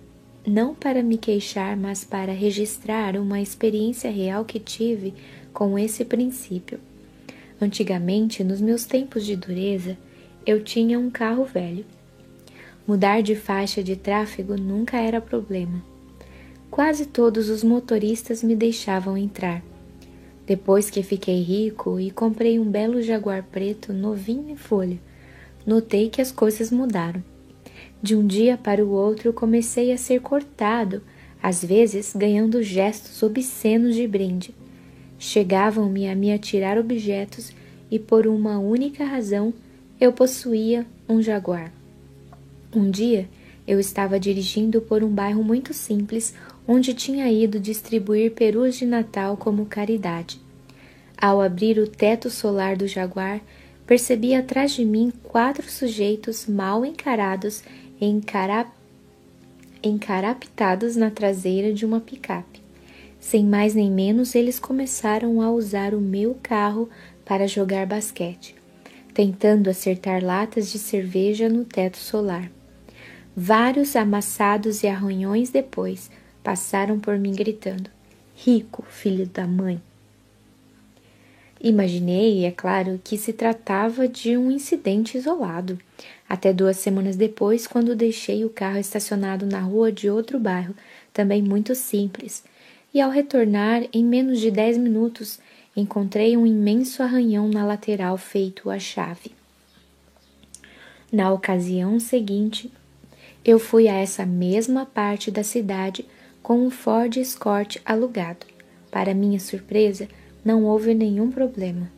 não 0.45 0.73
para 0.73 1.03
me 1.03 1.17
queixar, 1.17 1.75
mas 1.75 2.05
para 2.05 2.31
registrar 2.31 3.17
uma 3.17 3.41
experiência 3.41 4.09
real 4.09 4.45
que 4.45 4.59
tive 4.59 5.13
com 5.57 5.79
esse 5.79 6.05
princípio. 6.05 6.79
Antigamente, 7.59 8.43
nos 8.43 8.61
meus 8.61 8.85
tempos 8.85 9.25
de 9.25 9.35
dureza, 9.35 9.97
eu 10.45 10.63
tinha 10.63 10.99
um 10.99 11.09
carro 11.09 11.45
velho. 11.45 11.83
Mudar 12.85 13.23
de 13.23 13.33
faixa 13.35 13.81
de 13.81 13.95
tráfego 13.95 14.55
nunca 14.55 14.97
era 14.97 15.19
problema. 15.19 15.83
Quase 16.69 17.07
todos 17.07 17.49
os 17.49 17.63
motoristas 17.63 18.43
me 18.43 18.55
deixavam 18.55 19.17
entrar. 19.17 19.63
Depois 20.45 20.91
que 20.91 21.01
fiquei 21.01 21.41
rico 21.41 21.99
e 21.99 22.11
comprei 22.11 22.59
um 22.59 22.69
belo 22.69 23.01
Jaguar 23.01 23.41
preto 23.51 23.91
novinho 23.91 24.51
em 24.51 24.55
folha, 24.55 24.99
notei 25.65 26.07
que 26.07 26.21
as 26.21 26.31
coisas 26.31 26.69
mudaram. 26.69 27.23
De 27.99 28.15
um 28.15 28.27
dia 28.27 28.57
para 28.57 28.85
o 28.85 28.91
outro 28.91 29.33
comecei 29.33 29.91
a 29.91 29.97
ser 29.97 30.21
cortado, 30.21 31.01
às 31.41 31.65
vezes 31.65 32.13
ganhando 32.15 32.61
gestos 32.61 33.23
obscenos 33.23 33.95
de 33.95 34.07
brinde. 34.07 34.53
Chegavam-me 35.19 36.07
a 36.07 36.15
me 36.15 36.31
atirar 36.31 36.77
objetos 36.77 37.51
e 37.89 37.97
por 37.97 38.27
uma 38.27 38.59
única 38.59 39.03
razão 39.03 39.53
eu 39.99 40.13
possuía 40.13 40.85
um 41.09 41.21
jaguar. 41.21 41.71
Um 42.73 42.89
dia 42.91 43.27
eu 43.67 43.79
estava 43.79 44.19
dirigindo 44.19 44.79
por 44.81 45.03
um 45.03 45.09
bairro 45.09 45.43
muito 45.43 45.73
simples 45.73 46.33
onde 46.67 46.93
tinha 46.93 47.31
ido 47.31 47.59
distribuir 47.59 48.31
perus 48.31 48.75
de 48.75 48.85
Natal 48.85 49.35
como 49.35 49.65
caridade. 49.65 50.39
Ao 51.17 51.41
abrir 51.41 51.79
o 51.79 51.87
teto 51.87 52.29
solar 52.29 52.77
do 52.77 52.87
jaguar, 52.87 53.41
percebi 53.85 54.35
atrás 54.35 54.71
de 54.71 54.85
mim 54.85 55.11
quatro 55.23 55.69
sujeitos 55.69 56.45
mal 56.45 56.85
encarados 56.85 57.63
encarap... 57.99 58.69
encarapitados 59.81 60.95
na 60.95 61.09
traseira 61.09 61.73
de 61.73 61.85
uma 61.85 61.99
picape. 61.99 62.66
Sem 63.27 63.43
mais 63.43 63.75
nem 63.75 63.91
menos, 63.91 64.35
eles 64.35 64.57
começaram 64.57 65.41
a 65.41 65.51
usar 65.51 65.93
o 65.93 65.99
meu 65.99 66.37
carro 66.41 66.89
para 67.25 67.45
jogar 67.45 67.85
basquete, 67.85 68.55
tentando 69.13 69.69
acertar 69.69 70.23
latas 70.23 70.71
de 70.71 70.79
cerveja 70.79 71.49
no 71.49 71.65
teto 71.65 71.97
solar. 71.97 72.49
Vários 73.35 73.97
amassados 73.97 74.81
e 74.81 74.87
arranhões 74.87 75.49
depois 75.49 76.09
passaram 76.41 77.01
por 77.01 77.19
mim 77.19 77.33
gritando: 77.33 77.89
Rico, 78.33 78.85
filho 78.87 79.27
da 79.27 79.45
mãe! 79.45 79.81
Imaginei, 81.59 82.45
é 82.45 82.51
claro, 82.51 82.97
que 83.03 83.17
se 83.17 83.33
tratava 83.33 84.07
de 84.07 84.37
um 84.37 84.49
incidente 84.49 85.17
isolado. 85.17 85.77
Até 86.29 86.53
duas 86.53 86.77
semanas 86.77 87.17
depois, 87.17 87.67
quando 87.67 87.93
deixei 87.93 88.45
o 88.45 88.49
carro 88.49 88.77
estacionado 88.77 89.45
na 89.45 89.59
rua 89.59 89.91
de 89.91 90.09
outro 90.09 90.39
bairro, 90.39 90.73
também 91.11 91.41
muito 91.41 91.75
simples, 91.75 92.41
e 92.97 93.01
ao 93.01 93.11
retornar, 93.11 93.83
em 93.93 94.03
menos 94.03 94.39
de 94.39 94.49
dez 94.49 94.75
minutos, 94.75 95.39
encontrei 95.75 96.35
um 96.35 96.47
imenso 96.47 97.03
arranhão 97.03 97.47
na 97.47 97.63
lateral 97.63 98.17
feito 98.17 98.71
à 98.71 98.79
chave. 98.79 99.33
Na 101.13 101.31
ocasião 101.31 101.99
seguinte, 101.99 102.71
eu 103.45 103.59
fui 103.59 103.87
a 103.87 103.93
essa 103.93 104.25
mesma 104.25 104.83
parte 104.83 105.29
da 105.29 105.43
cidade 105.43 106.07
com 106.41 106.57
um 106.57 106.71
Ford 106.71 107.15
Escort 107.17 107.77
alugado. 107.85 108.47
Para 108.89 109.13
minha 109.13 109.39
surpresa, 109.39 110.07
não 110.43 110.63
houve 110.63 110.95
nenhum 110.95 111.29
problema. 111.29 111.91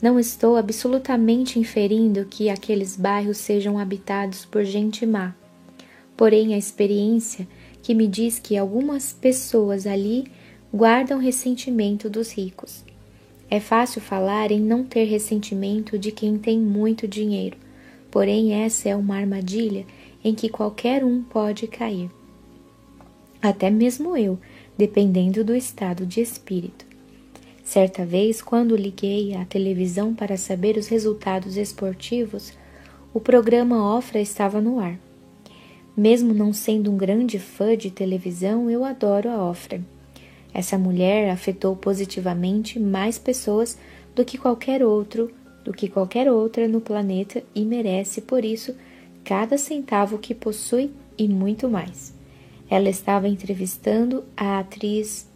Não 0.00 0.20
estou 0.20 0.56
absolutamente 0.56 1.58
inferindo 1.58 2.26
que 2.26 2.48
aqueles 2.48 2.96
bairros 2.96 3.38
sejam 3.38 3.76
habitados 3.76 4.44
por 4.44 4.62
gente 4.62 5.04
má. 5.04 5.34
Porém, 6.16 6.54
a 6.54 6.58
experiência 6.58 7.48
que 7.82 7.94
me 7.94 8.06
diz 8.06 8.38
que 8.38 8.56
algumas 8.56 9.12
pessoas 9.12 9.86
ali 9.86 10.26
guardam 10.72 11.18
ressentimento 11.18 12.08
dos 12.08 12.32
ricos. 12.32 12.84
É 13.50 13.60
fácil 13.60 14.00
falar 14.00 14.50
em 14.50 14.60
não 14.60 14.84
ter 14.84 15.04
ressentimento 15.04 15.98
de 15.98 16.10
quem 16.10 16.38
tem 16.38 16.58
muito 16.58 17.06
dinheiro, 17.06 17.58
porém, 18.10 18.54
essa 18.54 18.88
é 18.88 18.96
uma 18.96 19.16
armadilha 19.16 19.84
em 20.24 20.34
que 20.34 20.48
qualquer 20.48 21.04
um 21.04 21.22
pode 21.22 21.66
cair. 21.66 22.10
Até 23.42 23.68
mesmo 23.70 24.16
eu, 24.16 24.38
dependendo 24.78 25.44
do 25.44 25.54
estado 25.54 26.06
de 26.06 26.20
espírito. 26.20 26.86
Certa 27.64 28.04
vez, 28.04 28.40
quando 28.40 28.76
liguei 28.76 29.34
à 29.34 29.44
televisão 29.44 30.14
para 30.14 30.36
saber 30.36 30.76
os 30.76 30.88
resultados 30.88 31.56
esportivos, 31.56 32.52
o 33.12 33.20
programa 33.20 33.96
Ofra 33.96 34.20
estava 34.20 34.60
no 34.60 34.78
ar. 34.78 34.98
Mesmo 35.96 36.32
não 36.32 36.52
sendo 36.52 36.90
um 36.90 36.96
grande 36.96 37.38
fã 37.38 37.76
de 37.76 37.90
televisão, 37.90 38.70
eu 38.70 38.84
adoro 38.84 39.28
a 39.28 39.50
Ofra. 39.50 39.80
Essa 40.54 40.78
mulher 40.78 41.30
afetou 41.30 41.76
positivamente 41.76 42.78
mais 42.78 43.18
pessoas 43.18 43.78
do 44.14 44.24
que 44.24 44.38
qualquer 44.38 44.82
outro, 44.82 45.30
do 45.64 45.72
que 45.72 45.88
qualquer 45.88 46.30
outra 46.30 46.66
no 46.66 46.80
planeta 46.80 47.42
e 47.54 47.64
merece 47.64 48.20
por 48.20 48.44
isso 48.44 48.74
cada 49.24 49.56
centavo 49.56 50.18
que 50.18 50.34
possui 50.34 50.90
e 51.16 51.28
muito 51.28 51.68
mais. 51.68 52.14
Ela 52.68 52.88
estava 52.88 53.28
entrevistando 53.28 54.24
a 54.36 54.58
atriz 54.58 55.28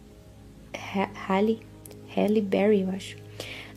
Halle 1.27 1.59
Halle 2.15 2.41
Berry, 2.41 2.81
eu 2.81 2.89
acho, 2.89 3.15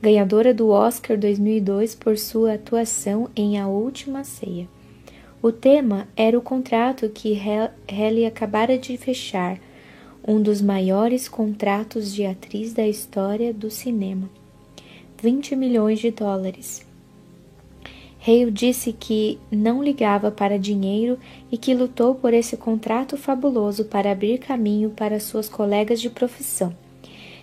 ganhadora 0.00 0.54
do 0.54 0.70
Oscar 0.70 1.18
2002 1.18 1.94
por 1.94 2.16
sua 2.16 2.54
atuação 2.54 3.28
em 3.36 3.58
A 3.58 3.68
Última 3.68 4.24
Ceia. 4.24 4.66
O 5.42 5.50
tema 5.50 6.06
era 6.14 6.38
o 6.38 6.42
contrato 6.42 7.08
que 7.08 7.32
Halle 7.88 8.26
acabara 8.26 8.76
de 8.76 8.98
fechar, 8.98 9.58
um 10.26 10.42
dos 10.42 10.60
maiores 10.60 11.30
contratos 11.30 12.12
de 12.12 12.26
atriz 12.26 12.74
da 12.74 12.86
história 12.86 13.50
do 13.50 13.70
cinema. 13.70 14.28
20 15.22 15.56
milhões 15.56 15.98
de 15.98 16.10
dólares. 16.10 16.86
Hale 18.20 18.50
disse 18.50 18.92
que 18.92 19.38
não 19.50 19.82
ligava 19.82 20.30
para 20.30 20.58
dinheiro 20.58 21.18
e 21.50 21.56
que 21.56 21.74
lutou 21.74 22.14
por 22.14 22.34
esse 22.34 22.58
contrato 22.58 23.16
fabuloso 23.16 23.86
para 23.86 24.12
abrir 24.12 24.36
caminho 24.36 24.90
para 24.90 25.18
suas 25.18 25.48
colegas 25.48 26.02
de 26.02 26.10
profissão. 26.10 26.76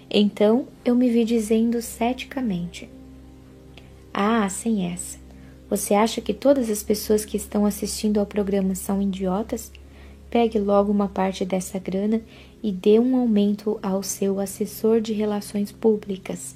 Então 0.07 0.67
eu 0.85 0.95
me 0.95 1.09
vi 1.09 1.25
dizendo 1.25 1.81
ceticamente: 1.81 2.87
Ah, 4.13 4.47
sem 4.49 4.85
essa. 4.91 5.26
Você 5.69 5.93
acha 5.93 6.21
que 6.21 6.33
todas 6.33 6.69
as 6.69 6.81
pessoas 6.81 7.25
que 7.25 7.35
estão 7.35 7.65
assistindo 7.65 8.19
ao 8.19 8.25
programa 8.25 8.73
são 8.73 9.01
idiotas? 9.01 9.71
Pegue 10.29 10.59
logo 10.59 10.91
uma 10.91 11.07
parte 11.07 11.43
dessa 11.43 11.77
grana 11.77 12.21
e 12.63 12.71
dê 12.71 12.99
um 12.99 13.17
aumento 13.17 13.77
ao 13.81 14.01
seu 14.01 14.39
assessor 14.39 15.01
de 15.01 15.13
relações 15.13 15.71
públicas. 15.71 16.55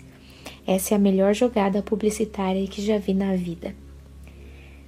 Essa 0.66 0.94
é 0.94 0.96
a 0.96 1.00
melhor 1.00 1.34
jogada 1.34 1.82
publicitária 1.82 2.66
que 2.68 2.82
já 2.82 2.98
vi 2.98 3.14
na 3.14 3.36
vida. 3.36 3.76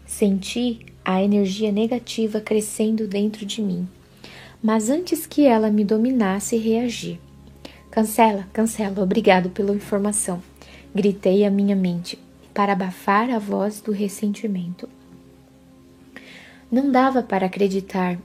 Senti 0.05 0.79
a 1.03 1.21
energia 1.21 1.71
negativa 1.71 2.39
crescendo 2.39 3.07
dentro 3.07 3.45
de 3.45 3.61
mim, 3.61 3.87
mas 4.61 4.89
antes 4.89 5.25
que 5.25 5.45
ela 5.45 5.69
me 5.69 5.83
dominasse, 5.83 6.55
reagi. 6.57 7.19
Cancela, 7.91 8.47
cancela, 8.53 9.03
obrigado 9.03 9.49
pela 9.49 9.73
informação. 9.73 10.41
Gritei 10.95 11.45
à 11.45 11.49
minha 11.49 11.75
mente, 11.75 12.17
para 12.53 12.73
abafar 12.73 13.29
a 13.29 13.39
voz 13.39 13.81
do 13.81 13.91
ressentimento. 13.91 14.87
Não 16.71 16.91
dava 16.91 17.21
para 17.21 17.45
acreditar. 17.45 18.17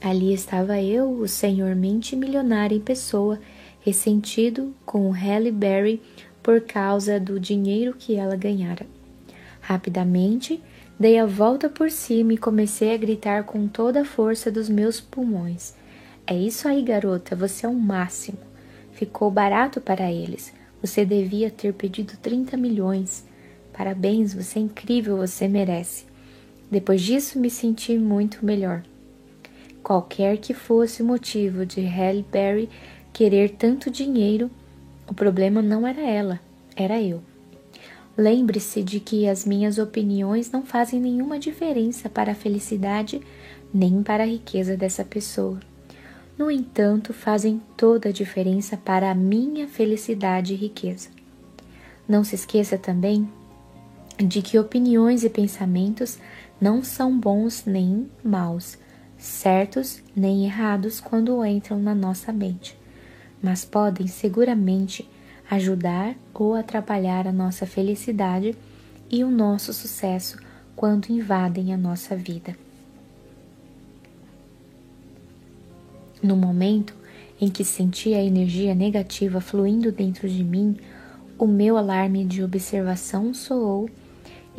Ali 0.00 0.32
estava 0.32 0.80
eu, 0.80 1.10
o 1.10 1.28
senhor 1.28 1.74
mente 1.74 2.16
milionário 2.16 2.76
em 2.76 2.80
pessoa, 2.80 3.38
ressentido 3.80 4.74
com 4.86 5.08
o 5.08 5.12
Halle 5.12 5.50
Berry 5.50 6.00
por 6.42 6.62
causa 6.62 7.20
do 7.20 7.38
dinheiro 7.38 7.94
que 7.98 8.16
ela 8.16 8.36
ganhara. 8.36 8.86
Rapidamente, 9.60 10.62
dei 10.98 11.18
a 11.18 11.26
volta 11.26 11.68
por 11.68 11.90
cima 11.90 12.32
e 12.32 12.38
comecei 12.38 12.94
a 12.94 12.96
gritar 12.96 13.44
com 13.44 13.68
toda 13.68 14.02
a 14.02 14.04
força 14.04 14.50
dos 14.50 14.68
meus 14.68 15.00
pulmões. 15.00 15.74
É 16.26 16.34
isso 16.34 16.66
aí, 16.66 16.82
garota, 16.82 17.36
você 17.36 17.66
é 17.66 17.68
o 17.68 17.74
máximo. 17.74 18.38
Ficou 18.92 19.30
barato 19.30 19.80
para 19.80 20.10
eles. 20.10 20.52
Você 20.82 21.04
devia 21.04 21.50
ter 21.50 21.74
pedido 21.74 22.14
30 22.22 22.56
milhões. 22.56 23.24
Parabéns, 23.80 24.34
você 24.34 24.58
é 24.58 24.62
incrível, 24.62 25.16
você 25.16 25.48
merece. 25.48 26.04
Depois 26.70 27.00
disso, 27.00 27.38
me 27.38 27.48
senti 27.48 27.96
muito 27.96 28.44
melhor. 28.44 28.82
Qualquer 29.82 30.36
que 30.36 30.52
fosse 30.52 31.00
o 31.00 31.06
motivo 31.06 31.64
de 31.64 31.80
Halle 31.80 32.22
Berry 32.30 32.68
querer 33.10 33.52
tanto 33.52 33.90
dinheiro, 33.90 34.50
o 35.08 35.14
problema 35.14 35.62
não 35.62 35.86
era 35.86 36.02
ela, 36.02 36.38
era 36.76 37.00
eu. 37.00 37.22
Lembre-se 38.18 38.82
de 38.82 39.00
que 39.00 39.26
as 39.26 39.46
minhas 39.46 39.78
opiniões 39.78 40.50
não 40.50 40.62
fazem 40.62 41.00
nenhuma 41.00 41.38
diferença 41.38 42.06
para 42.10 42.32
a 42.32 42.34
felicidade 42.34 43.18
nem 43.72 44.02
para 44.02 44.24
a 44.24 44.26
riqueza 44.26 44.76
dessa 44.76 45.06
pessoa. 45.06 45.58
No 46.36 46.50
entanto, 46.50 47.14
fazem 47.14 47.62
toda 47.78 48.10
a 48.10 48.12
diferença 48.12 48.76
para 48.76 49.10
a 49.10 49.14
minha 49.14 49.66
felicidade 49.66 50.52
e 50.52 50.56
riqueza. 50.58 51.08
Não 52.06 52.22
se 52.22 52.34
esqueça 52.34 52.76
também 52.76 53.26
de 54.26 54.42
que 54.42 54.58
opiniões 54.58 55.24
e 55.24 55.30
pensamentos 55.30 56.18
não 56.60 56.82
são 56.82 57.18
bons 57.18 57.64
nem 57.64 58.08
maus, 58.22 58.76
certos 59.16 60.02
nem 60.14 60.44
errados 60.44 61.00
quando 61.00 61.44
entram 61.44 61.80
na 61.80 61.94
nossa 61.94 62.32
mente, 62.32 62.76
mas 63.42 63.64
podem 63.64 64.06
seguramente 64.06 65.08
ajudar 65.50 66.14
ou 66.34 66.54
atrapalhar 66.54 67.26
a 67.26 67.32
nossa 67.32 67.66
felicidade 67.66 68.56
e 69.10 69.24
o 69.24 69.30
nosso 69.30 69.72
sucesso 69.72 70.38
quando 70.76 71.10
invadem 71.10 71.74
a 71.74 71.76
nossa 71.76 72.14
vida. 72.14 72.56
No 76.22 76.36
momento 76.36 76.94
em 77.40 77.48
que 77.48 77.64
senti 77.64 78.14
a 78.14 78.22
energia 78.22 78.74
negativa 78.74 79.40
fluindo 79.40 79.90
dentro 79.90 80.28
de 80.28 80.44
mim, 80.44 80.76
o 81.38 81.46
meu 81.46 81.78
alarme 81.78 82.24
de 82.24 82.44
observação 82.44 83.32
soou 83.32 83.88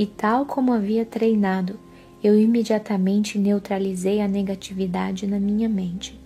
e, 0.01 0.07
tal 0.07 0.47
como 0.47 0.73
havia 0.73 1.05
treinado, 1.05 1.79
eu 2.23 2.35
imediatamente 2.35 3.37
neutralizei 3.37 4.19
a 4.19 4.27
negatividade 4.27 5.27
na 5.27 5.39
minha 5.39 5.69
mente. 5.69 6.19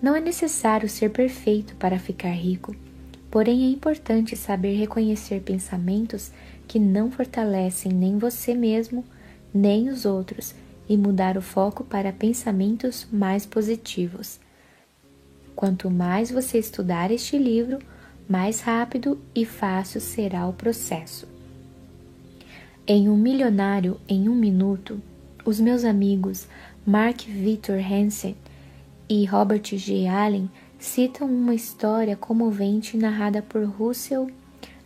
Não 0.00 0.16
é 0.16 0.20
necessário 0.20 0.88
ser 0.88 1.10
perfeito 1.10 1.76
para 1.76 1.98
ficar 1.98 2.30
rico, 2.30 2.74
porém 3.30 3.66
é 3.66 3.68
importante 3.68 4.34
saber 4.34 4.78
reconhecer 4.78 5.42
pensamentos 5.42 6.32
que 6.66 6.78
não 6.78 7.10
fortalecem 7.10 7.92
nem 7.92 8.16
você 8.16 8.54
mesmo, 8.54 9.04
nem 9.52 9.90
os 9.90 10.06
outros 10.06 10.54
e 10.88 10.96
mudar 10.96 11.36
o 11.36 11.42
foco 11.42 11.84
para 11.84 12.14
pensamentos 12.14 13.06
mais 13.12 13.44
positivos. 13.44 14.40
Quanto 15.54 15.90
mais 15.90 16.30
você 16.30 16.58
estudar 16.58 17.10
este 17.10 17.36
livro, 17.36 17.78
mais 18.26 18.60
rápido 18.60 19.20
e 19.34 19.44
fácil 19.44 20.00
será 20.00 20.46
o 20.48 20.54
processo. 20.54 21.35
Em 22.88 23.08
Um 23.08 23.16
Milionário 23.16 24.00
em 24.08 24.28
um 24.28 24.34
Minuto, 24.36 25.02
os 25.44 25.58
meus 25.58 25.82
amigos 25.82 26.46
Mark 26.86 27.22
Victor 27.22 27.80
Hansen 27.80 28.36
e 29.08 29.24
Robert 29.24 29.64
G. 29.64 30.06
Allen 30.06 30.48
citam 30.78 31.26
uma 31.26 31.52
história 31.52 32.14
comovente 32.14 32.96
narrada 32.96 33.42
por 33.42 33.64
Russell 33.64 34.30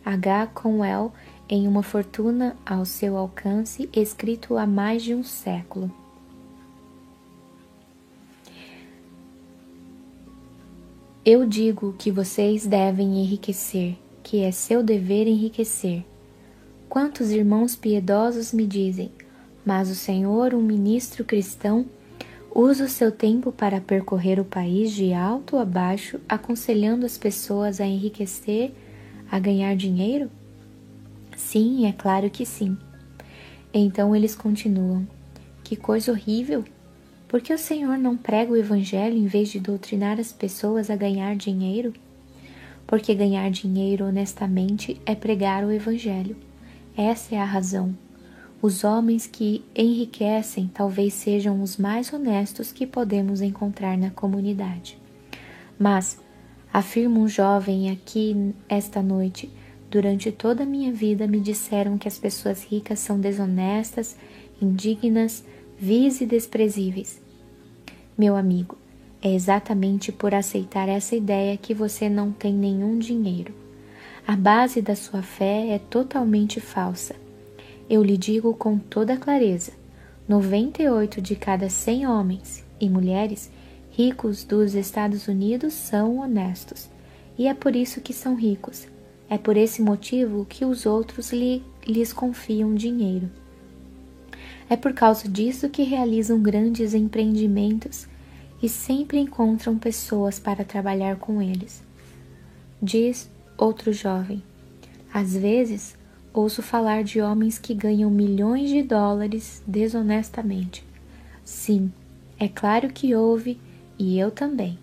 H. 0.03 0.47
Conwell 0.47 1.13
em 1.47 1.67
Uma 1.67 1.83
Fortuna 1.83 2.57
ao 2.65 2.85
Seu 2.85 3.15
Alcance, 3.15 3.87
escrito 3.93 4.57
há 4.57 4.65
mais 4.65 5.03
de 5.03 5.13
um 5.13 5.23
século. 5.23 5.91
Eu 11.23 11.45
digo 11.45 11.93
que 11.99 12.09
vocês 12.09 12.65
devem 12.65 13.21
enriquecer, 13.21 13.95
que 14.23 14.41
é 14.41 14.51
seu 14.51 14.81
dever 14.81 15.27
enriquecer. 15.27 16.03
Quantos 16.91 17.31
irmãos 17.31 17.73
piedosos 17.73 18.51
me 18.51 18.67
dizem, 18.67 19.13
mas 19.65 19.89
o 19.89 19.95
Senhor, 19.95 20.53
um 20.53 20.61
ministro 20.61 21.23
cristão, 21.23 21.85
usa 22.53 22.83
o 22.83 22.89
seu 22.89 23.09
tempo 23.09 23.49
para 23.49 23.79
percorrer 23.79 24.41
o 24.41 24.43
país 24.43 24.91
de 24.91 25.13
alto 25.13 25.55
a 25.55 25.63
baixo, 25.63 26.19
aconselhando 26.27 27.05
as 27.05 27.17
pessoas 27.17 27.79
a 27.79 27.85
enriquecer, 27.85 28.73
a 29.31 29.39
ganhar 29.39 29.73
dinheiro? 29.73 30.29
Sim, 31.37 31.87
é 31.87 31.93
claro 31.93 32.29
que 32.29 32.45
sim. 32.45 32.77
Então 33.73 34.13
eles 34.13 34.35
continuam: 34.35 35.07
Que 35.63 35.77
coisa 35.77 36.11
horrível! 36.11 36.65
Por 37.25 37.39
que 37.39 37.53
o 37.53 37.57
Senhor 37.57 37.97
não 37.97 38.17
prega 38.17 38.51
o 38.51 38.57
Evangelho 38.57 39.15
em 39.15 39.27
vez 39.27 39.47
de 39.47 39.61
doutrinar 39.61 40.19
as 40.19 40.33
pessoas 40.33 40.89
a 40.89 40.97
ganhar 40.97 41.37
dinheiro? 41.37 41.93
Porque 42.85 43.15
ganhar 43.15 43.49
dinheiro 43.49 44.03
honestamente 44.03 44.99
é 45.05 45.15
pregar 45.15 45.63
o 45.63 45.71
Evangelho. 45.71 46.50
Essa 46.95 47.35
é 47.35 47.39
a 47.39 47.45
razão. 47.45 47.95
Os 48.61 48.83
homens 48.83 49.25
que 49.25 49.63
enriquecem 49.75 50.69
talvez 50.73 51.13
sejam 51.13 51.61
os 51.63 51.77
mais 51.77 52.11
honestos 52.11 52.71
que 52.71 52.85
podemos 52.85 53.41
encontrar 53.41 53.97
na 53.97 54.11
comunidade. 54.11 54.99
Mas, 55.79 56.19
afirma 56.71 57.19
um 57.19 57.27
jovem 57.27 57.89
aqui 57.89 58.53
esta 58.69 59.01
noite, 59.01 59.49
durante 59.89 60.31
toda 60.31 60.63
a 60.63 60.65
minha 60.65 60.91
vida 60.91 61.27
me 61.27 61.39
disseram 61.39 61.97
que 61.97 62.07
as 62.07 62.19
pessoas 62.19 62.63
ricas 62.63 62.99
são 62.99 63.19
desonestas, 63.19 64.15
indignas, 64.61 65.43
vis 65.79 66.21
e 66.21 66.25
desprezíveis. 66.25 67.21
Meu 68.17 68.35
amigo, 68.35 68.77
é 69.23 69.33
exatamente 69.33 70.11
por 70.11 70.35
aceitar 70.35 70.89
essa 70.89 71.15
ideia 71.15 71.57
que 71.57 71.73
você 71.73 72.09
não 72.09 72.31
tem 72.31 72.53
nenhum 72.53 72.99
dinheiro. 72.99 73.60
A 74.31 74.35
base 74.37 74.81
da 74.81 74.95
sua 74.95 75.21
fé 75.21 75.71
é 75.71 75.77
totalmente 75.77 76.61
falsa. 76.61 77.17
Eu 77.89 78.01
lhe 78.01 78.15
digo 78.15 78.53
com 78.53 78.77
toda 78.77 79.17
clareza: 79.17 79.73
98 80.25 81.21
de 81.21 81.35
cada 81.35 81.69
100 81.69 82.07
homens 82.07 82.63
e 82.79 82.89
mulheres 82.89 83.51
ricos 83.91 84.45
dos 84.45 84.73
Estados 84.73 85.27
Unidos 85.27 85.73
são 85.73 86.19
honestos. 86.19 86.89
E 87.37 87.45
é 87.45 87.53
por 87.53 87.75
isso 87.75 87.99
que 87.99 88.13
são 88.13 88.35
ricos. 88.35 88.87
É 89.29 89.37
por 89.37 89.57
esse 89.57 89.81
motivo 89.81 90.45
que 90.45 90.63
os 90.63 90.85
outros 90.85 91.33
lhe, 91.33 91.61
lhes 91.85 92.13
confiam 92.13 92.73
dinheiro. 92.73 93.29
É 94.69 94.77
por 94.77 94.93
causa 94.93 95.27
disso 95.27 95.67
que 95.67 95.83
realizam 95.83 96.41
grandes 96.41 96.93
empreendimentos 96.93 98.07
e 98.63 98.69
sempre 98.69 99.19
encontram 99.19 99.77
pessoas 99.77 100.39
para 100.39 100.63
trabalhar 100.63 101.17
com 101.17 101.41
eles. 101.41 101.83
Diz 102.81 103.29
outro 103.61 103.93
jovem: 103.93 104.41
Às 105.13 105.37
vezes 105.37 105.95
ouço 106.33 106.61
falar 106.61 107.03
de 107.03 107.21
homens 107.21 107.59
que 107.59 107.73
ganham 107.73 108.09
milhões 108.09 108.69
de 108.69 108.81
dólares 108.81 109.61
desonestamente. 109.67 110.83
Sim, 111.43 111.91
é 112.39 112.47
claro 112.47 112.89
que 112.89 113.13
houve 113.13 113.59
e 113.99 114.17
eu 114.17 114.31
também. 114.31 114.79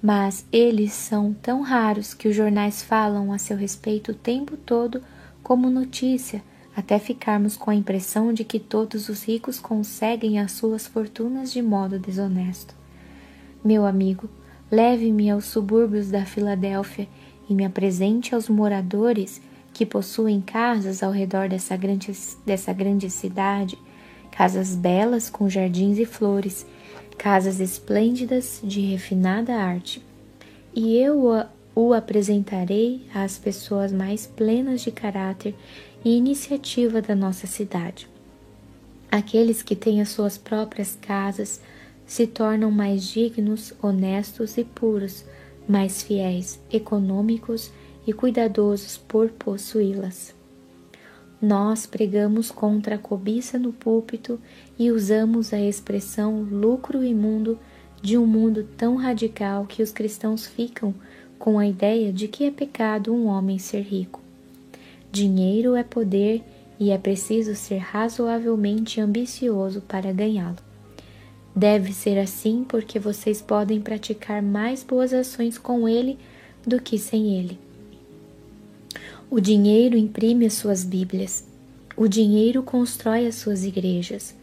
Mas 0.00 0.46
eles 0.52 0.92
são 0.92 1.32
tão 1.32 1.62
raros 1.62 2.12
que 2.14 2.28
os 2.28 2.36
jornais 2.36 2.82
falam 2.82 3.32
a 3.32 3.38
seu 3.38 3.56
respeito 3.56 4.12
o 4.12 4.14
tempo 4.14 4.56
todo 4.56 5.02
como 5.42 5.70
notícia 5.70 6.42
até 6.76 6.98
ficarmos 6.98 7.56
com 7.56 7.70
a 7.70 7.74
impressão 7.74 8.32
de 8.32 8.44
que 8.44 8.58
todos 8.58 9.08
os 9.08 9.22
ricos 9.22 9.58
conseguem 9.60 10.38
as 10.40 10.52
suas 10.52 10.86
fortunas 10.86 11.52
de 11.52 11.62
modo 11.62 11.98
desonesto. 11.98 12.74
Meu 13.64 13.86
amigo, 13.86 14.28
leve-me 14.70 15.30
aos 15.30 15.44
subúrbios 15.44 16.10
da 16.10 16.26
Filadélfia 16.26 17.08
e 17.48 17.54
me 17.54 17.64
apresente 17.64 18.34
aos 18.34 18.48
moradores 18.48 19.40
que 19.72 19.84
possuem 19.84 20.40
casas 20.40 21.02
ao 21.02 21.10
redor 21.10 21.48
dessa 21.48 21.76
grande, 21.76 22.12
dessa 22.46 22.72
grande 22.72 23.10
cidade, 23.10 23.78
casas 24.30 24.74
belas 24.74 25.28
com 25.28 25.48
jardins 25.48 25.98
e 25.98 26.04
flores, 26.04 26.64
casas 27.18 27.60
esplêndidas 27.60 28.60
de 28.62 28.80
refinada 28.80 29.54
arte. 29.54 30.02
E 30.74 30.96
eu 30.96 31.44
o 31.74 31.92
apresentarei 31.92 33.06
às 33.12 33.36
pessoas 33.36 33.92
mais 33.92 34.26
plenas 34.26 34.80
de 34.80 34.92
caráter 34.92 35.54
e 36.04 36.16
iniciativa 36.16 37.02
da 37.02 37.14
nossa 37.14 37.46
cidade. 37.46 38.08
Aqueles 39.10 39.62
que 39.62 39.74
têm 39.74 40.00
as 40.00 40.08
suas 40.08 40.36
próprias 40.36 40.96
casas 41.00 41.60
se 42.06 42.26
tornam 42.26 42.70
mais 42.70 43.04
dignos, 43.04 43.72
honestos 43.82 44.58
e 44.58 44.64
puros, 44.64 45.24
mais 45.68 46.02
fiéis, 46.02 46.60
econômicos 46.72 47.72
e 48.06 48.12
cuidadosos 48.12 48.96
por 48.96 49.30
possuí-las. 49.30 50.34
Nós 51.40 51.86
pregamos 51.86 52.50
contra 52.50 52.94
a 52.94 52.98
cobiça 52.98 53.58
no 53.58 53.72
púlpito 53.72 54.40
e 54.78 54.90
usamos 54.90 55.52
a 55.52 55.60
expressão 55.60 56.40
lucro 56.40 57.04
imundo 57.04 57.58
de 58.00 58.16
um 58.16 58.26
mundo 58.26 58.66
tão 58.76 58.96
radical 58.96 59.66
que 59.66 59.82
os 59.82 59.90
cristãos 59.90 60.46
ficam 60.46 60.94
com 61.38 61.58
a 61.58 61.66
ideia 61.66 62.12
de 62.12 62.28
que 62.28 62.44
é 62.44 62.50
pecado 62.50 63.12
um 63.12 63.26
homem 63.26 63.58
ser 63.58 63.82
rico. 63.82 64.22
Dinheiro 65.12 65.74
é 65.74 65.82
poder 65.82 66.42
e 66.80 66.90
é 66.90 66.98
preciso 66.98 67.54
ser 67.54 67.78
razoavelmente 67.78 69.00
ambicioso 69.00 69.80
para 69.82 70.12
ganhá-lo. 70.12 70.63
Deve 71.54 71.92
ser 71.92 72.18
assim 72.18 72.64
porque 72.68 72.98
vocês 72.98 73.40
podem 73.40 73.80
praticar 73.80 74.42
mais 74.42 74.82
boas 74.82 75.12
ações 75.12 75.56
com 75.56 75.88
ele 75.88 76.18
do 76.66 76.80
que 76.80 76.98
sem 76.98 77.38
ele. 77.38 77.58
O 79.30 79.40
dinheiro 79.40 79.96
imprime 79.96 80.46
as 80.46 80.54
suas 80.54 80.84
Bíblias. 80.84 81.44
O 81.96 82.08
dinheiro 82.08 82.62
constrói 82.62 83.26
as 83.26 83.36
suas 83.36 83.64
igrejas. 83.64 84.34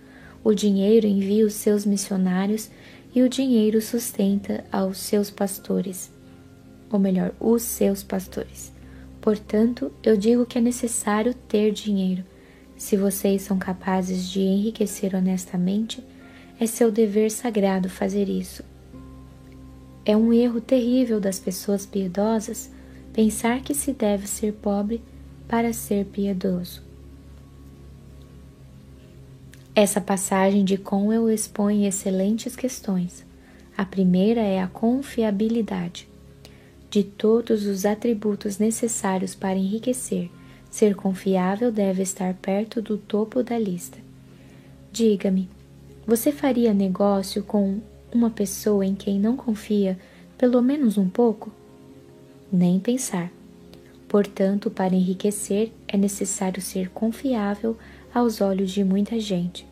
O 0.43 0.53
dinheiro 0.53 1.05
envia 1.05 1.45
os 1.45 1.53
seus 1.53 1.85
missionários 1.85 2.69
e 3.13 3.21
o 3.21 3.29
dinheiro 3.29 3.81
sustenta 3.81 4.63
aos 4.71 4.97
seus 4.97 5.29
pastores, 5.29 6.09
ou 6.89 6.97
melhor, 6.97 7.33
os 7.39 7.61
seus 7.61 8.03
pastores. 8.03 8.71
Portanto, 9.19 9.91
eu 10.01 10.15
digo 10.15 10.45
que 10.45 10.57
é 10.57 10.61
necessário 10.61 11.33
ter 11.33 11.71
dinheiro. 11.71 12.23
Se 12.77 12.97
vocês 12.97 13.43
são 13.43 13.59
capazes 13.59 14.27
de 14.29 14.39
enriquecer 14.39 15.13
honestamente, 15.13 16.03
é 16.61 16.67
seu 16.67 16.91
dever 16.91 17.31
sagrado 17.31 17.89
fazer 17.89 18.29
isso. 18.29 18.63
É 20.05 20.15
um 20.15 20.31
erro 20.31 20.61
terrível 20.61 21.19
das 21.19 21.39
pessoas 21.39 21.87
piedosas 21.87 22.69
pensar 23.11 23.61
que 23.61 23.73
se 23.73 23.91
deve 23.91 24.27
ser 24.27 24.53
pobre 24.53 25.01
para 25.47 25.73
ser 25.73 26.05
piedoso. 26.05 26.83
Essa 29.73 29.99
passagem 29.99 30.63
de 30.63 30.77
Conwell 30.77 31.31
expõe 31.31 31.87
excelentes 31.87 32.55
questões. 32.55 33.25
A 33.75 33.83
primeira 33.83 34.41
é 34.41 34.61
a 34.61 34.67
confiabilidade. 34.67 36.07
De 36.91 37.03
todos 37.03 37.65
os 37.65 37.87
atributos 37.87 38.59
necessários 38.59 39.33
para 39.33 39.57
enriquecer, 39.57 40.29
ser 40.69 40.93
confiável 40.93 41.71
deve 41.71 42.03
estar 42.03 42.35
perto 42.35 42.83
do 42.83 42.99
topo 42.99 43.41
da 43.41 43.57
lista. 43.57 43.97
Diga-me, 44.91 45.49
você 46.05 46.31
faria 46.31 46.73
negócio 46.73 47.43
com 47.43 47.79
uma 48.11 48.29
pessoa 48.29 48.85
em 48.85 48.95
quem 48.95 49.19
não 49.19 49.37
confia 49.37 49.97
pelo 50.37 50.61
menos 50.61 50.97
um 50.97 51.07
pouco? 51.07 51.51
Nem 52.51 52.79
pensar. 52.79 53.31
Portanto, 54.07 54.69
para 54.69 54.95
enriquecer 54.95 55.71
é 55.87 55.95
necessário 55.95 56.61
ser 56.61 56.89
confiável 56.89 57.77
aos 58.13 58.41
olhos 58.41 58.71
de 58.71 58.83
muita 58.83 59.19
gente. 59.19 59.65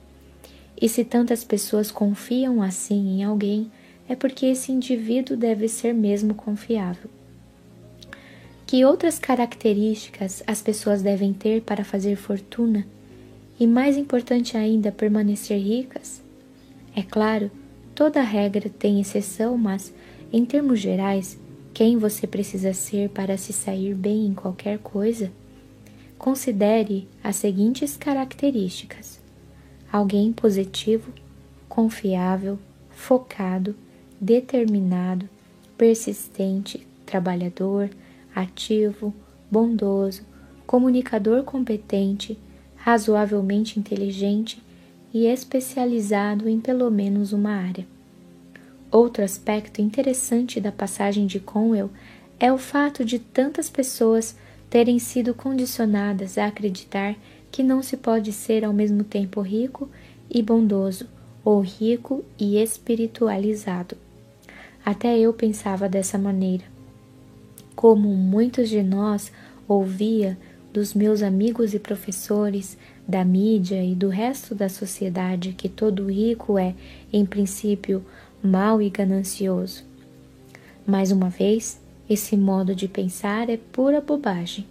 E 0.80 0.88
se 0.88 1.04
tantas 1.04 1.44
pessoas 1.44 1.92
confiam 1.92 2.62
assim 2.62 3.18
em 3.20 3.24
alguém, 3.24 3.70
é 4.08 4.16
porque 4.16 4.46
esse 4.46 4.72
indivíduo 4.72 5.36
deve 5.36 5.68
ser 5.68 5.94
mesmo 5.94 6.34
confiável. 6.34 7.10
Que 8.66 8.86
outras 8.86 9.18
características 9.18 10.44
as 10.46 10.62
pessoas 10.62 11.02
devem 11.02 11.34
ter 11.34 11.62
para 11.62 11.84
fazer 11.84 12.16
fortuna 12.16 12.86
e, 13.60 13.68
mais 13.68 13.98
importante 13.98 14.56
ainda, 14.56 14.92
permanecer 14.92 15.60
ricas? 15.60 16.22
É 16.96 17.04
claro, 17.04 17.52
toda 17.94 18.22
regra 18.22 18.70
tem 18.70 19.02
exceção, 19.02 19.58
mas, 19.58 19.94
em 20.32 20.46
termos 20.46 20.80
gerais, 20.80 21.38
quem 21.74 21.98
você 21.98 22.26
precisa 22.26 22.74
ser 22.74 23.10
para 23.10 23.38
se 23.38 23.52
sair 23.52 23.94
bem 23.94 24.26
em 24.26 24.34
qualquer 24.34 24.80
coisa? 24.80 25.32
Considere 26.18 27.08
as 27.24 27.36
seguintes 27.38 27.96
características: 27.96 29.20
alguém 29.92 30.34
positivo, 30.34 31.12
confiável, 31.68 32.58
focado, 32.90 33.76
determinado, 34.20 35.30
persistente, 35.78 36.86
trabalhador, 37.06 37.90
ativo, 38.36 39.14
bondoso, 39.50 40.24
comunicador 40.68 41.44
competente, 41.44 42.38
razoavelmente 42.90 43.80
inteligente 43.80 44.60
e 45.14 45.28
especializado 45.28 46.50
em 46.50 46.60
pelo 46.60 46.90
menos 46.90 47.32
uma 47.32 47.52
área. 47.52 47.86
Outro 48.92 49.24
aspecto 49.24 49.80
interessante 49.80 50.60
da 50.60 50.72
passagem 50.72 51.28
de 51.28 51.40
Conwell 51.40 51.92
é 52.40 52.52
o 52.52 52.58
fato 52.58 53.06
de 53.06 53.20
tantas 53.20 53.70
pessoas 53.70 54.36
terem 54.72 54.98
sido 54.98 55.36
condicionadas 55.36 56.36
a 56.40 56.48
acreditar 56.48 57.16
que 57.52 57.62
não 57.62 57.84
se 57.84 57.96
pode 57.96 58.32
ser 58.34 58.66
ao 58.66 58.74
mesmo 58.74 59.04
tempo 59.04 59.40
rico 59.42 59.88
e 60.28 60.42
bondoso, 60.42 61.08
ou 61.46 61.62
rico 61.62 62.26
e 62.40 62.58
espiritualizado. 62.58 63.96
Até 64.84 65.18
eu 65.20 65.32
pensava 65.32 65.88
dessa 65.88 66.18
maneira. 66.18 66.64
Como 67.76 68.10
muitos 68.10 68.68
de 68.68 68.82
nós 68.82 69.32
ouvia 69.68 70.36
dos 70.74 70.94
meus 70.94 71.22
amigos 71.22 71.74
e 71.74 71.80
professores, 71.80 72.78
da 73.08 73.26
mídia 73.26 73.84
e 73.84 73.96
do 73.96 74.08
resto 74.08 74.54
da 74.54 74.70
sociedade 74.70 75.54
que 75.54 75.68
todo 75.68 76.12
rico 76.12 76.58
é, 76.58 76.76
em 77.12 77.26
princípio, 77.26 78.04
mau 78.44 78.82
e 78.82 78.90
ganancioso. 78.90 79.84
Mais 80.86 81.12
uma 81.12 81.30
vez, 81.30 81.80
esse 82.10 82.38
modo 82.38 82.74
de 82.74 82.88
pensar 82.88 83.50
é 83.50 83.58
pura 83.58 84.02
bobagem. 84.02 84.66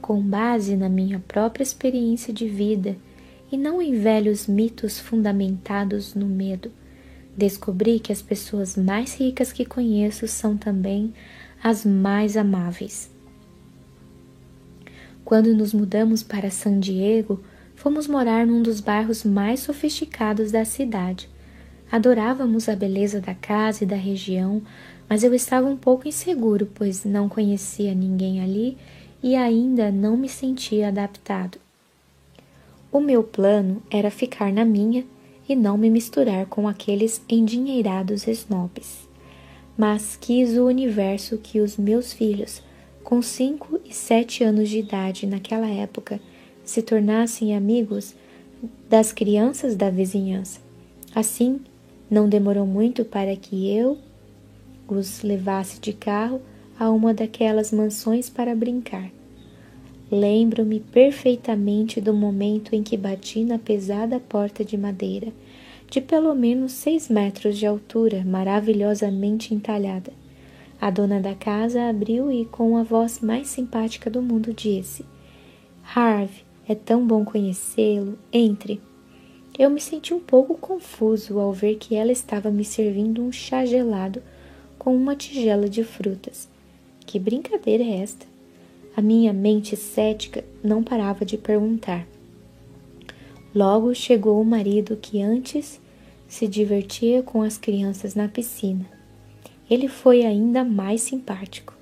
Com 0.00 0.20
base 0.20 0.76
na 0.76 0.88
minha 0.88 1.22
própria 1.26 1.62
experiência 1.62 2.32
de 2.32 2.48
vida 2.48 2.96
e 3.50 3.56
não 3.56 3.82
em 3.82 3.98
velhos 3.98 4.46
mitos 4.46 4.98
fundamentados 4.98 6.14
no 6.14 6.26
medo, 6.26 6.70
descobri 7.36 8.00
que 8.00 8.12
as 8.12 8.22
pessoas 8.22 8.76
mais 8.76 9.14
ricas 9.14 9.52
que 9.52 9.64
conheço 9.64 10.26
são 10.26 10.56
também 10.56 11.12
as 11.62 11.84
mais 11.84 12.36
amáveis. 12.36 13.10
Quando 15.30 15.54
nos 15.54 15.72
mudamos 15.72 16.24
para 16.24 16.50
San 16.50 16.80
Diego, 16.80 17.40
fomos 17.76 18.08
morar 18.08 18.44
num 18.44 18.60
dos 18.60 18.80
bairros 18.80 19.22
mais 19.22 19.60
sofisticados 19.60 20.50
da 20.50 20.64
cidade. 20.64 21.28
Adorávamos 21.88 22.68
a 22.68 22.74
beleza 22.74 23.20
da 23.20 23.32
casa 23.32 23.84
e 23.84 23.86
da 23.86 23.94
região, 23.94 24.60
mas 25.08 25.22
eu 25.22 25.32
estava 25.32 25.68
um 25.68 25.76
pouco 25.76 26.08
inseguro, 26.08 26.68
pois 26.74 27.04
não 27.04 27.28
conhecia 27.28 27.94
ninguém 27.94 28.42
ali 28.42 28.76
e 29.22 29.36
ainda 29.36 29.92
não 29.92 30.16
me 30.16 30.28
sentia 30.28 30.88
adaptado. 30.88 31.58
O 32.90 32.98
meu 32.98 33.22
plano 33.22 33.80
era 33.88 34.10
ficar 34.10 34.52
na 34.52 34.64
minha 34.64 35.04
e 35.48 35.54
não 35.54 35.78
me 35.78 35.88
misturar 35.88 36.46
com 36.46 36.66
aqueles 36.66 37.22
endinheirados 37.28 38.26
snobs. 38.26 39.08
Mas 39.78 40.18
quis 40.20 40.58
o 40.58 40.66
universo 40.66 41.38
que 41.38 41.60
os 41.60 41.76
meus 41.76 42.12
filhos, 42.12 42.60
com 43.10 43.20
cinco 43.20 43.80
e 43.84 43.92
sete 43.92 44.44
anos 44.44 44.68
de 44.68 44.78
idade 44.78 45.26
naquela 45.26 45.68
época, 45.68 46.20
se 46.62 46.80
tornassem 46.80 47.56
amigos 47.56 48.14
das 48.88 49.12
crianças 49.12 49.74
da 49.74 49.90
vizinhança. 49.90 50.60
Assim, 51.12 51.58
não 52.08 52.28
demorou 52.28 52.64
muito 52.64 53.04
para 53.04 53.34
que 53.34 53.68
eu 53.68 53.98
os 54.86 55.24
levasse 55.24 55.80
de 55.80 55.92
carro 55.92 56.40
a 56.78 56.88
uma 56.88 57.12
daquelas 57.12 57.72
mansões 57.72 58.30
para 58.30 58.54
brincar. 58.54 59.10
Lembro-me 60.08 60.78
perfeitamente 60.78 62.00
do 62.00 62.14
momento 62.14 62.76
em 62.76 62.82
que 62.84 62.96
bati 62.96 63.42
na 63.42 63.58
pesada 63.58 64.20
porta 64.20 64.64
de 64.64 64.76
madeira, 64.78 65.32
de 65.90 66.00
pelo 66.00 66.32
menos 66.32 66.70
seis 66.70 67.08
metros 67.08 67.58
de 67.58 67.66
altura, 67.66 68.22
maravilhosamente 68.24 69.52
entalhada. 69.52 70.19
A 70.80 70.88
dona 70.88 71.20
da 71.20 71.34
casa 71.34 71.90
abriu 71.90 72.32
e, 72.32 72.46
com 72.46 72.78
a 72.78 72.82
voz 72.82 73.20
mais 73.20 73.48
simpática 73.48 74.08
do 74.08 74.22
mundo, 74.22 74.54
disse: 74.54 75.04
Harvey, 75.94 76.42
é 76.66 76.74
tão 76.74 77.06
bom 77.06 77.22
conhecê-lo. 77.22 78.18
Entre. 78.32 78.80
Eu 79.58 79.68
me 79.68 79.80
senti 79.80 80.14
um 80.14 80.20
pouco 80.20 80.54
confuso 80.54 81.38
ao 81.38 81.52
ver 81.52 81.76
que 81.76 81.94
ela 81.94 82.10
estava 82.10 82.50
me 82.50 82.64
servindo 82.64 83.20
um 83.22 83.30
chá 83.30 83.66
gelado 83.66 84.22
com 84.78 84.96
uma 84.96 85.14
tigela 85.14 85.68
de 85.68 85.84
frutas. 85.84 86.48
Que 87.04 87.18
brincadeira 87.18 87.84
é 87.84 88.00
esta? 88.00 88.24
A 88.96 89.02
minha 89.02 89.34
mente 89.34 89.76
cética 89.76 90.42
não 90.64 90.82
parava 90.82 91.26
de 91.26 91.36
perguntar. 91.36 92.06
Logo 93.54 93.94
chegou 93.94 94.40
o 94.40 94.44
marido 94.44 94.96
que 94.96 95.20
antes 95.20 95.78
se 96.26 96.48
divertia 96.48 97.22
com 97.22 97.42
as 97.42 97.58
crianças 97.58 98.14
na 98.14 98.28
piscina. 98.28 98.99
Ele 99.70 99.86
foi 99.86 100.24
ainda 100.24 100.64
mais 100.64 101.00
simpático. 101.00 101.72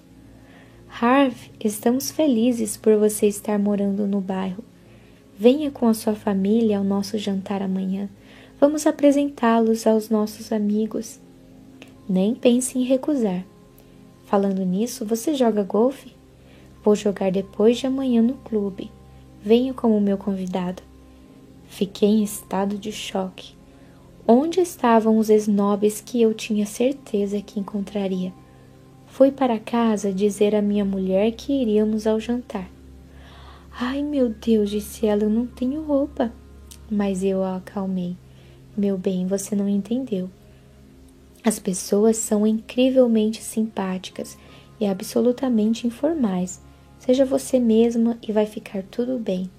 Harv, 1.00 1.34
estamos 1.64 2.10
felizes 2.10 2.76
por 2.76 2.96
você 2.96 3.26
estar 3.26 3.58
morando 3.58 4.06
no 4.06 4.20
bairro. 4.20 4.62
Venha 5.38 5.70
com 5.70 5.88
a 5.88 5.94
sua 5.94 6.14
família 6.14 6.78
ao 6.78 6.84
nosso 6.84 7.16
jantar 7.16 7.62
amanhã. 7.62 8.10
Vamos 8.60 8.86
apresentá-los 8.86 9.86
aos 9.86 10.10
nossos 10.10 10.52
amigos. 10.52 11.18
Nem 12.08 12.34
pense 12.34 12.78
em 12.78 12.82
recusar. 12.82 13.44
Falando 14.26 14.64
nisso, 14.66 15.06
você 15.06 15.34
joga 15.34 15.62
golfe? 15.62 16.12
Vou 16.84 16.94
jogar 16.94 17.32
depois 17.32 17.78
de 17.78 17.86
amanhã 17.86 18.20
no 18.20 18.34
clube. 18.34 18.90
Venha 19.42 19.72
como 19.72 20.00
meu 20.00 20.18
convidado. 20.18 20.82
Fiquei 21.68 22.08
em 22.08 22.22
estado 22.22 22.76
de 22.76 22.92
choque. 22.92 23.57
Onde 24.30 24.60
estavam 24.60 25.16
os 25.16 25.30
snobs 25.30 26.02
que 26.02 26.20
eu 26.20 26.34
tinha 26.34 26.66
certeza 26.66 27.40
que 27.40 27.58
encontraria? 27.58 28.30
Fui 29.06 29.32
para 29.32 29.58
casa 29.58 30.12
dizer 30.12 30.54
à 30.54 30.60
minha 30.60 30.84
mulher 30.84 31.32
que 31.32 31.50
iríamos 31.50 32.06
ao 32.06 32.20
jantar. 32.20 32.68
Ai 33.72 34.02
meu 34.02 34.28
Deus, 34.28 34.68
disse 34.68 35.06
ela, 35.06 35.22
eu 35.22 35.30
não 35.30 35.46
tenho 35.46 35.82
roupa. 35.82 36.30
Mas 36.90 37.24
eu 37.24 37.42
a 37.42 37.56
acalmei. 37.56 38.18
Meu 38.76 38.98
bem, 38.98 39.26
você 39.26 39.56
não 39.56 39.66
entendeu. 39.66 40.28
As 41.42 41.58
pessoas 41.58 42.18
são 42.18 42.46
incrivelmente 42.46 43.42
simpáticas 43.42 44.36
e 44.78 44.84
absolutamente 44.84 45.86
informais. 45.86 46.60
Seja 46.98 47.24
você 47.24 47.58
mesma 47.58 48.18
e 48.20 48.30
vai 48.30 48.44
ficar 48.44 48.82
tudo 48.82 49.18
bem. 49.18 49.50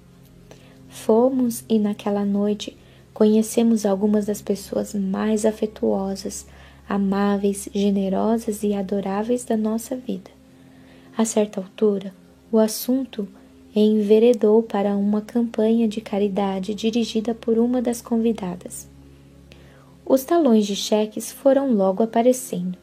Fomos 0.88 1.64
e 1.68 1.76
naquela 1.76 2.24
noite 2.24 2.76
conhecemos 3.20 3.84
algumas 3.84 4.24
das 4.24 4.40
pessoas 4.40 4.94
mais 4.94 5.44
afetuosas, 5.44 6.46
amáveis, 6.88 7.68
generosas 7.70 8.62
e 8.62 8.72
adoráveis 8.72 9.44
da 9.44 9.58
nossa 9.58 9.94
vida. 9.94 10.30
A 11.14 11.26
certa 11.26 11.60
altura, 11.60 12.14
o 12.50 12.56
assunto 12.56 13.28
enveredou 13.76 14.62
para 14.62 14.96
uma 14.96 15.20
campanha 15.20 15.86
de 15.86 16.00
caridade 16.00 16.74
dirigida 16.74 17.34
por 17.34 17.58
uma 17.58 17.82
das 17.82 18.00
convidadas. 18.00 18.88
Os 20.06 20.24
talões 20.24 20.66
de 20.66 20.74
cheques 20.74 21.30
foram 21.30 21.74
logo 21.74 22.02
aparecendo. 22.02 22.78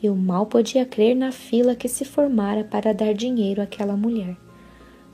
Eu 0.00 0.14
mal 0.14 0.46
podia 0.46 0.86
crer 0.86 1.16
na 1.16 1.32
fila 1.32 1.74
que 1.74 1.88
se 1.88 2.04
formara 2.04 2.62
para 2.62 2.94
dar 2.94 3.12
dinheiro 3.12 3.60
àquela 3.60 3.96
mulher. 3.96 4.36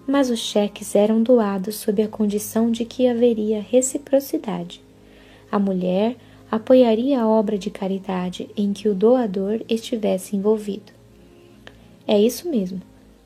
Mas 0.07 0.31
os 0.31 0.39
cheques 0.39 0.95
eram 0.95 1.23
doados 1.23 1.77
sob 1.77 2.03
a 2.03 2.09
condição 2.09 2.71
de 2.71 2.85
que 2.85 3.07
haveria 3.07 3.61
reciprocidade. 3.61 4.83
A 5.51 5.59
mulher 5.59 6.17
apoiaria 6.51 7.21
a 7.21 7.29
obra 7.29 7.57
de 7.57 7.71
caridade 7.71 8.51
em 8.57 8.73
que 8.73 8.89
o 8.89 8.95
doador 8.95 9.63
estivesse 9.69 10.37
envolvido. 10.37 10.93
É 12.07 12.21
isso 12.21 12.49
mesmo. 12.51 12.83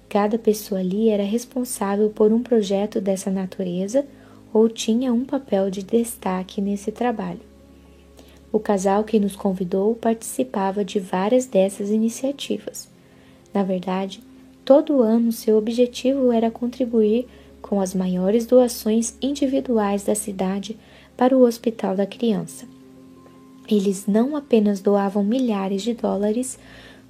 Cada 0.08 0.38
pessoa 0.38 0.80
ali 0.80 1.08
era 1.08 1.22
responsável 1.22 2.10
por 2.10 2.32
um 2.32 2.42
projeto 2.42 3.00
dessa 3.00 3.30
natureza 3.30 4.06
ou 4.52 4.68
tinha 4.68 5.12
um 5.12 5.24
papel 5.24 5.70
de 5.70 5.82
destaque 5.82 6.60
nesse 6.60 6.92
trabalho. 6.92 7.40
O 8.52 8.60
casal 8.60 9.02
que 9.02 9.18
nos 9.18 9.34
convidou 9.34 9.96
participava 9.96 10.84
de 10.84 11.00
várias 11.00 11.46
dessas 11.46 11.90
iniciativas. 11.90 12.88
Na 13.52 13.64
verdade, 13.64 14.22
todo 14.64 15.02
ano 15.02 15.30
seu 15.30 15.58
objetivo 15.58 16.32
era 16.32 16.50
contribuir 16.50 17.26
com 17.60 17.80
as 17.80 17.94
maiores 17.94 18.46
doações 18.46 19.16
individuais 19.20 20.04
da 20.04 20.14
cidade 20.14 20.78
para 21.16 21.36
o 21.36 21.42
Hospital 21.42 21.94
da 21.96 22.06
Criança. 22.06 22.66
Eles 23.68 24.06
não 24.06 24.36
apenas 24.36 24.80
doavam 24.80 25.24
milhares 25.24 25.82
de 25.82 25.94
dólares, 25.94 26.58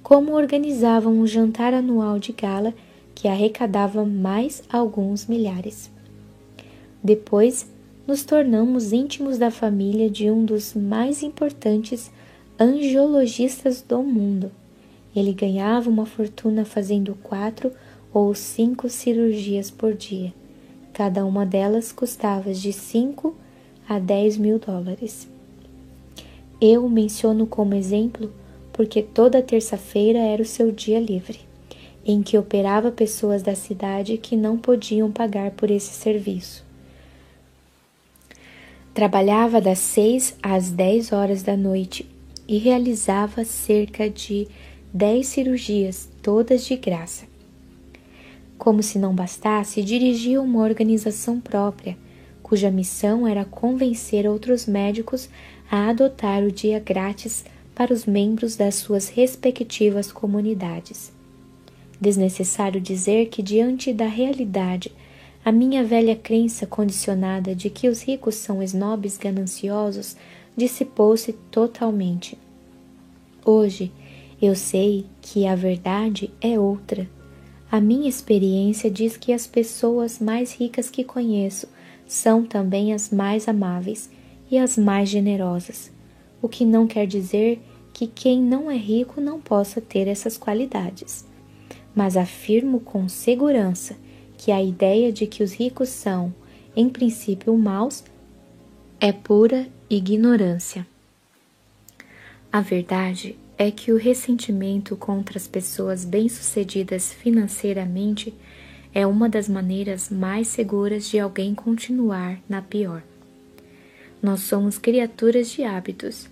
como 0.01 0.33
organizavam 0.33 1.13
um 1.13 1.27
jantar 1.27 1.73
anual 1.73 2.19
de 2.19 2.31
gala 2.31 2.73
que 3.13 3.27
arrecadava 3.27 4.05
mais 4.05 4.63
alguns 4.71 5.25
milhares. 5.25 5.91
Depois, 7.03 7.67
nos 8.07 8.23
tornamos 8.23 8.93
íntimos 8.93 9.37
da 9.37 9.49
família 9.49 10.09
de 10.09 10.29
um 10.29 10.45
dos 10.45 10.73
mais 10.73 11.23
importantes 11.23 12.11
angiologistas 12.59 13.81
do 13.81 14.01
mundo. 14.03 14.51
Ele 15.15 15.33
ganhava 15.33 15.89
uma 15.89 16.05
fortuna 16.05 16.65
fazendo 16.65 17.15
quatro 17.23 17.71
ou 18.13 18.33
cinco 18.33 18.89
cirurgias 18.89 19.71
por 19.71 19.93
dia. 19.93 20.33
Cada 20.93 21.25
uma 21.25 21.45
delas 21.45 21.91
custava 21.91 22.53
de 22.53 22.73
cinco 22.73 23.35
a 23.87 23.99
dez 23.99 24.37
mil 24.37 24.59
dólares. 24.59 25.27
Eu 26.59 26.85
o 26.85 26.89
menciono 26.89 27.45
como 27.45 27.75
exemplo 27.75 28.31
porque 28.73 29.01
toda 29.01 29.41
terça-feira 29.41 30.19
era 30.19 30.41
o 30.41 30.45
seu 30.45 30.71
dia 30.71 30.99
livre 30.99 31.39
em 32.05 32.21
que 32.21 32.37
operava 32.37 32.91
pessoas 32.91 33.41
da 33.41 33.55
cidade 33.55 34.17
que 34.17 34.37
não 34.37 34.57
podiam 34.57 35.11
pagar 35.11 35.51
por 35.51 35.71
esse 35.71 35.91
serviço. 35.91 36.63
Trabalhava 38.93 39.59
das 39.59 39.79
seis 39.79 40.37
às 40.41 40.69
dez 40.69 41.11
horas 41.11 41.41
da 41.41 41.57
noite 41.57 42.07
e 42.47 42.59
realizava 42.59 43.43
cerca 43.43 44.07
de 44.07 44.47
dez 44.97 45.27
cirurgias, 45.27 46.09
todas 46.23 46.65
de 46.65 46.77
graça. 46.77 47.25
Como 48.57 48.81
se 48.81 48.97
não 48.97 49.13
bastasse, 49.13 49.83
dirigia 49.83 50.41
uma 50.41 50.63
organização 50.63 51.37
própria, 51.37 51.97
cuja 52.41 52.71
missão 52.71 53.27
era 53.27 53.43
convencer 53.43 54.25
outros 54.25 54.65
médicos 54.65 55.27
a 55.69 55.89
adotar 55.89 56.43
o 56.43 56.49
dia 56.49 56.79
grátis 56.79 57.43
para 57.75 57.93
os 57.93 58.05
membros 58.05 58.55
das 58.55 58.75
suas 58.75 59.09
respectivas 59.09 60.13
comunidades. 60.13 61.11
Desnecessário 61.99 62.79
dizer 62.79 63.27
que, 63.27 63.43
diante 63.43 63.91
da 63.91 64.07
realidade, 64.07 64.93
a 65.43 65.51
minha 65.51 65.83
velha 65.83 66.15
crença 66.15 66.65
condicionada 66.65 67.53
de 67.53 67.69
que 67.69 67.89
os 67.89 68.01
ricos 68.01 68.35
são 68.35 68.63
snobs 68.63 69.17
gananciosos 69.17 70.15
dissipou-se 70.55 71.33
totalmente. 71.51 72.37
Hoje, 73.43 73.91
eu 74.41 74.55
sei 74.55 75.05
que 75.21 75.47
a 75.47 75.55
verdade 75.55 76.31
é 76.41 76.59
outra. 76.59 77.09
A 77.71 77.79
minha 77.79 78.09
experiência 78.09 78.89
diz 78.89 79.17
que 79.17 79.33
as 79.33 79.47
pessoas 79.47 80.19
mais 80.19 80.53
ricas 80.53 80.89
que 80.89 81.03
conheço 81.03 81.67
são 82.05 82.43
também 82.45 82.93
as 82.93 83.09
mais 83.09 83.47
amáveis 83.47 84.09
e 84.49 84.57
as 84.57 84.77
mais 84.77 85.09
generosas, 85.09 85.91
o 86.41 86.47
que 86.47 86.63
não 86.63 86.85
quer 86.85 87.07
dizer 87.07 87.59
que 87.93 88.05
quem 88.05 88.41
não 88.41 88.69
é 88.69 88.77
rico 88.77 89.19
não 89.19 89.41
possa 89.41 89.81
ter 89.81 90.07
essas 90.07 90.37
qualidades 90.37 91.25
mas 91.95 92.17
afirmo 92.17 92.81
com 92.81 93.07
segurança 93.07 93.95
que 94.37 94.51
a 94.51 94.61
ideia 94.61 95.13
de 95.13 95.25
que 95.25 95.41
os 95.41 95.53
ricos 95.53 95.87
são, 95.87 96.35
em 96.75 96.89
princípio, 96.89 97.57
maus 97.57 98.03
é 98.99 99.13
pura 99.13 99.67
ignorância. 99.89 100.85
A 102.51 102.59
verdade 102.59 103.37
é 103.57 103.71
que 103.71 103.91
o 103.91 103.97
ressentimento 103.97 104.97
contra 104.97 105.37
as 105.37 105.47
pessoas 105.47 106.03
bem-sucedidas 106.03 107.13
financeiramente 107.13 108.33
é 108.93 109.05
uma 109.07 109.29
das 109.29 109.47
maneiras 109.47 110.09
mais 110.09 110.47
seguras 110.47 111.09
de 111.09 111.19
alguém 111.19 111.55
continuar 111.55 112.39
na 112.49 112.61
pior. 112.61 113.01
Nós 114.21 114.41
somos 114.41 114.77
criaturas 114.77 115.49
de 115.49 115.63
hábitos. 115.63 116.27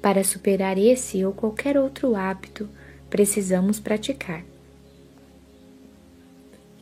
Para 0.00 0.22
superar 0.22 0.78
esse 0.78 1.24
ou 1.24 1.32
qualquer 1.32 1.76
outro 1.76 2.14
hábito, 2.14 2.68
precisamos 3.10 3.80
praticar. 3.80 4.44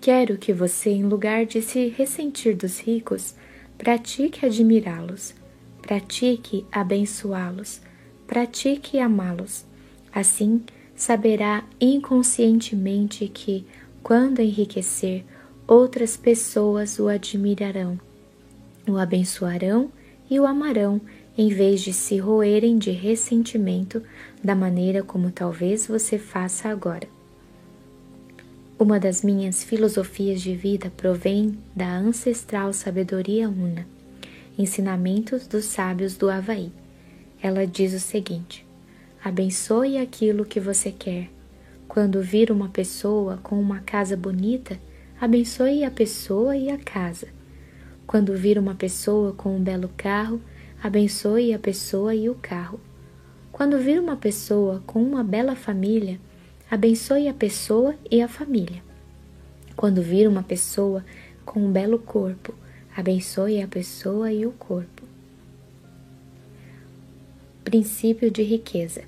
Quero 0.00 0.36
que 0.36 0.52
você, 0.52 0.90
em 0.90 1.04
lugar 1.04 1.46
de 1.46 1.62
se 1.62 1.88
ressentir 1.88 2.54
dos 2.54 2.78
ricos, 2.80 3.34
pratique 3.78 4.44
admirá-los, 4.44 5.34
pratique 5.80 6.66
abençoá-los, 6.70 7.80
pratique 8.26 8.98
amá-los. 8.98 9.64
Assim, 10.14 10.62
saberá 10.94 11.64
inconscientemente 11.80 13.26
que, 13.26 13.66
quando 14.00 14.40
enriquecer, 14.40 15.24
outras 15.66 16.16
pessoas 16.16 17.00
o 17.00 17.08
admirarão, 17.08 17.98
o 18.88 18.96
abençoarão 18.96 19.90
e 20.30 20.38
o 20.38 20.46
amarão, 20.46 21.00
em 21.36 21.48
vez 21.48 21.80
de 21.80 21.92
se 21.92 22.16
roerem 22.18 22.78
de 22.78 22.92
ressentimento 22.92 24.00
da 24.42 24.54
maneira 24.54 25.02
como 25.02 25.32
talvez 25.32 25.88
você 25.88 26.16
faça 26.16 26.68
agora. 26.68 27.08
Uma 28.78 29.00
das 29.00 29.22
minhas 29.22 29.64
filosofias 29.64 30.40
de 30.40 30.54
vida 30.54 30.92
provém 30.96 31.58
da 31.74 31.90
ancestral 31.96 32.72
sabedoria 32.72 33.48
una, 33.48 33.86
Ensinamentos 34.56 35.48
dos 35.48 35.64
Sábios 35.64 36.16
do 36.16 36.30
Havaí. 36.30 36.70
Ela 37.42 37.66
diz 37.66 37.92
o 37.92 37.98
seguinte: 37.98 38.63
abençoe 39.24 39.96
aquilo 39.96 40.44
que 40.44 40.60
você 40.60 40.92
quer. 40.92 41.30
Quando 41.88 42.20
vir 42.20 42.50
uma 42.50 42.68
pessoa 42.68 43.38
com 43.42 43.58
uma 43.58 43.80
casa 43.80 44.16
bonita, 44.16 44.78
abençoe 45.20 45.82
a 45.82 45.90
pessoa 45.90 46.56
e 46.56 46.70
a 46.70 46.76
casa. 46.76 47.28
Quando 48.06 48.36
vir 48.36 48.58
uma 48.58 48.74
pessoa 48.74 49.32
com 49.32 49.56
um 49.56 49.62
belo 49.62 49.90
carro, 49.96 50.40
abençoe 50.82 51.54
a 51.54 51.58
pessoa 51.58 52.14
e 52.14 52.28
o 52.28 52.34
carro. 52.34 52.78
Quando 53.50 53.78
vir 53.78 53.98
uma 53.98 54.16
pessoa 54.16 54.82
com 54.86 55.02
uma 55.02 55.24
bela 55.24 55.56
família, 55.56 56.20
Abençoe 56.70 57.28
a 57.28 57.32
pessoa 57.34 57.94
e 58.10 58.20
a 58.20 58.26
família. 58.26 58.82
Quando 59.76 60.02
vir 60.02 60.26
uma 60.26 60.42
pessoa 60.42 61.04
com 61.44 61.60
um 61.60 61.70
belo 61.70 62.00
corpo, 62.00 62.54
abençoe 62.96 63.62
a 63.62 63.68
pessoa 63.68 64.32
e 64.32 64.44
o 64.44 64.50
corpo. 64.50 65.04
Princípio 67.62 68.30
de 68.30 68.42
riqueza. 68.42 69.02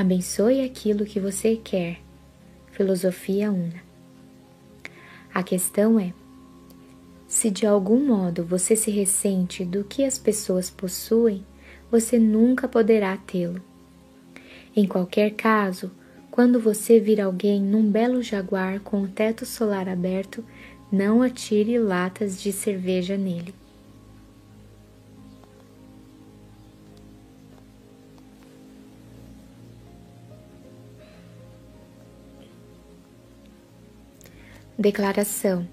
Abençoe 0.00 0.62
aquilo 0.62 1.04
que 1.04 1.20
você 1.20 1.60
quer. 1.62 2.00
Filosofia 2.72 3.52
una. 3.52 3.82
A 5.34 5.42
questão 5.42 6.00
é: 6.00 6.14
se 7.28 7.50
de 7.50 7.66
algum 7.66 8.06
modo 8.06 8.42
você 8.42 8.74
se 8.74 8.90
ressente 8.90 9.62
do 9.62 9.84
que 9.84 10.02
as 10.02 10.18
pessoas 10.18 10.70
possuem, 10.70 11.44
você 11.90 12.18
nunca 12.18 12.66
poderá 12.66 13.14
tê-lo. 13.18 13.62
Em 14.74 14.86
qualquer 14.86 15.32
caso, 15.32 15.90
quando 16.30 16.58
você 16.58 16.98
vir 16.98 17.20
alguém 17.20 17.60
num 17.60 17.90
belo 17.90 18.22
jaguar 18.22 18.80
com 18.80 19.02
o 19.02 19.08
teto 19.08 19.44
solar 19.44 19.86
aberto, 19.86 20.42
não 20.90 21.20
atire 21.20 21.78
latas 21.78 22.40
de 22.40 22.52
cerveja 22.52 23.18
nele. 23.18 23.54
Declaração: 34.80 35.68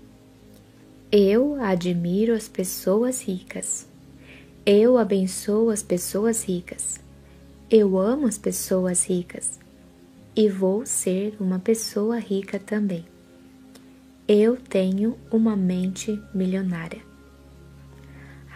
Eu 1.09 1.55
admiro 1.63 2.33
as 2.33 2.49
pessoas 2.49 3.21
ricas. 3.21 3.87
Eu 4.65 4.97
abençoo 4.97 5.69
as 5.69 5.81
pessoas 5.81 6.43
ricas. 6.43 6.99
Eu 7.71 7.97
amo 7.97 8.27
as 8.27 8.37
pessoas 8.37 9.05
ricas. 9.05 9.57
E 10.35 10.49
vou 10.49 10.85
ser 10.85 11.37
uma 11.39 11.57
pessoa 11.57 12.19
rica 12.19 12.59
também. 12.59 13.05
Eu 14.27 14.57
tenho 14.57 15.17
uma 15.31 15.55
mente 15.55 16.21
milionária. 16.33 17.01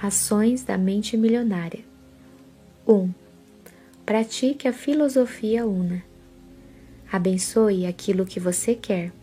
Ações 0.01 0.65
da 0.65 0.77
mente 0.77 1.15
milionária. 1.15 1.79
1. 2.85 2.93
Um, 2.93 3.13
pratique 4.05 4.67
a 4.67 4.73
filosofia 4.73 5.65
una. 5.65 6.03
Abençoe 7.09 7.85
aquilo 7.85 8.25
que 8.25 8.37
você 8.37 8.75
quer. 8.75 9.13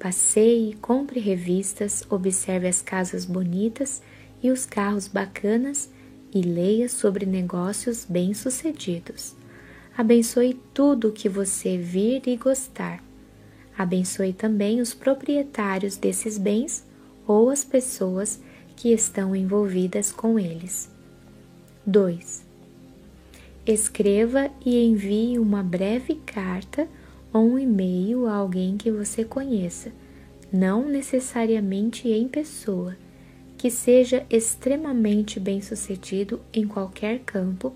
Passeie, 0.00 0.72
compre 0.80 1.20
revistas, 1.20 2.02
observe 2.08 2.66
as 2.66 2.80
casas 2.80 3.26
bonitas 3.26 4.00
e 4.42 4.50
os 4.50 4.64
carros 4.64 5.06
bacanas 5.06 5.90
e 6.34 6.40
leia 6.40 6.88
sobre 6.88 7.26
negócios 7.26 8.06
bem-sucedidos. 8.08 9.36
Abençoe 9.94 10.58
tudo 10.72 11.08
o 11.08 11.12
que 11.12 11.28
você 11.28 11.76
vir 11.76 12.26
e 12.26 12.34
gostar. 12.38 13.04
Abençoe 13.76 14.32
também 14.32 14.80
os 14.80 14.94
proprietários 14.94 15.98
desses 15.98 16.38
bens 16.38 16.82
ou 17.26 17.50
as 17.50 17.62
pessoas 17.62 18.40
que 18.76 18.94
estão 18.94 19.36
envolvidas 19.36 20.10
com 20.10 20.38
eles. 20.38 20.90
2. 21.86 22.46
Escreva 23.66 24.50
e 24.64 24.82
envie 24.82 25.38
uma 25.38 25.62
breve 25.62 26.14
carta 26.14 26.88
ou 27.32 27.42
um 27.42 27.58
e-mail 27.58 28.26
a 28.26 28.34
alguém 28.34 28.76
que 28.76 28.90
você 28.90 29.24
conheça, 29.24 29.92
não 30.52 30.88
necessariamente 30.88 32.08
em 32.08 32.28
pessoa 32.28 32.96
que 33.60 33.70
seja 33.70 34.24
extremamente 34.30 35.38
bem-sucedido 35.38 36.40
em 36.50 36.66
qualquer 36.66 37.18
campo, 37.20 37.74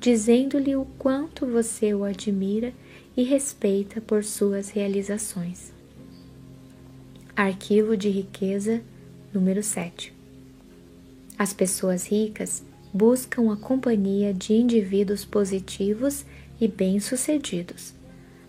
dizendo-lhe 0.00 0.74
o 0.74 0.84
quanto 0.98 1.46
você 1.46 1.94
o 1.94 2.02
admira 2.02 2.72
e 3.16 3.22
respeita 3.22 4.00
por 4.00 4.24
suas 4.24 4.70
realizações. 4.70 5.72
Arquivo 7.36 7.96
de 7.96 8.08
riqueza 8.08 8.82
número 9.32 9.62
7. 9.62 10.12
As 11.38 11.52
pessoas 11.52 12.08
ricas 12.08 12.64
buscam 12.92 13.52
a 13.52 13.56
companhia 13.56 14.34
de 14.34 14.52
indivíduos 14.52 15.24
positivos 15.24 16.24
e 16.60 16.66
bem-sucedidos. 16.66 17.99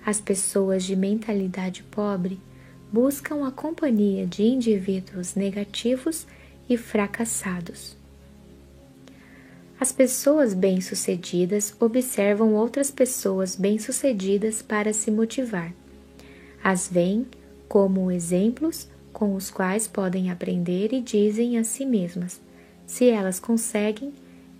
As 0.05 0.19
pessoas 0.19 0.83
de 0.83 0.95
mentalidade 0.95 1.83
pobre 1.83 2.39
buscam 2.91 3.47
a 3.47 3.51
companhia 3.51 4.25
de 4.25 4.43
indivíduos 4.43 5.35
negativos 5.35 6.25
e 6.67 6.75
fracassados. 6.75 7.95
As 9.79 9.91
pessoas 9.91 10.53
bem-sucedidas 10.53 11.75
observam 11.79 12.53
outras 12.53 12.91
pessoas 12.91 13.55
bem-sucedidas 13.55 14.61
para 14.61 14.93
se 14.93 15.09
motivar. 15.09 15.73
As 16.63 16.87
veem 16.87 17.25
como 17.67 18.11
exemplos 18.11 18.87
com 19.11 19.33
os 19.35 19.49
quais 19.49 19.87
podem 19.87 20.29
aprender 20.29 20.93
e 20.93 21.01
dizem 21.01 21.57
a 21.57 21.63
si 21.63 21.85
mesmas: 21.85 22.39
se 22.85 23.09
elas 23.09 23.39
conseguem, 23.39 24.13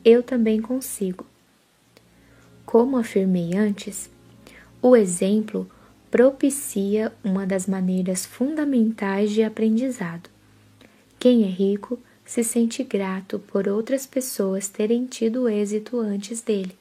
eu 0.03 0.23
também 0.23 0.61
consigo. 0.61 1.25
Como 2.65 2.97
afirmei 2.97 3.55
antes, 3.55 4.09
o 4.81 4.95
exemplo 4.95 5.69
propicia 6.09 7.13
uma 7.23 7.45
das 7.45 7.67
maneiras 7.67 8.25
fundamentais 8.25 9.31
de 9.31 9.43
aprendizado. 9.43 10.29
Quem 11.19 11.43
é 11.43 11.47
rico 11.47 11.99
se 12.25 12.43
sente 12.43 12.83
grato 12.83 13.39
por 13.39 13.67
outras 13.67 14.05
pessoas 14.05 14.67
terem 14.67 15.05
tido 15.05 15.47
êxito 15.47 15.99
antes 15.99 16.41
dele, 16.41 16.75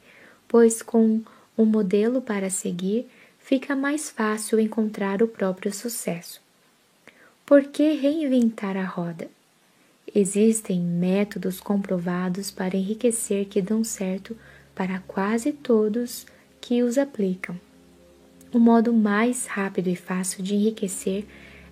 pois 0.47 0.81
com 0.81 1.21
um 1.57 1.65
modelo 1.65 2.21
para 2.21 2.49
seguir 2.49 3.07
fica 3.37 3.75
mais 3.75 4.09
fácil 4.09 4.59
encontrar 4.59 5.21
o 5.21 5.27
próprio 5.27 5.73
sucesso. 5.73 6.41
Por 7.45 7.63
que 7.63 7.93
reinventar 7.93 8.77
a 8.77 8.85
roda? 8.85 9.29
Existem 10.13 10.79
métodos 10.79 11.59
comprovados 11.59 12.49
para 12.49 12.75
enriquecer 12.75 13.45
que 13.45 13.61
dão 13.61 13.83
certo 13.83 14.35
para 14.73 14.99
quase 15.07 15.51
todos 15.51 16.25
que 16.59 16.81
os 16.81 16.97
aplicam. 16.97 17.59
O 18.53 18.59
modo 18.59 18.91
mais 18.91 19.45
rápido 19.45 19.87
e 19.87 19.95
fácil 19.95 20.43
de 20.43 20.55
enriquecer 20.55 21.25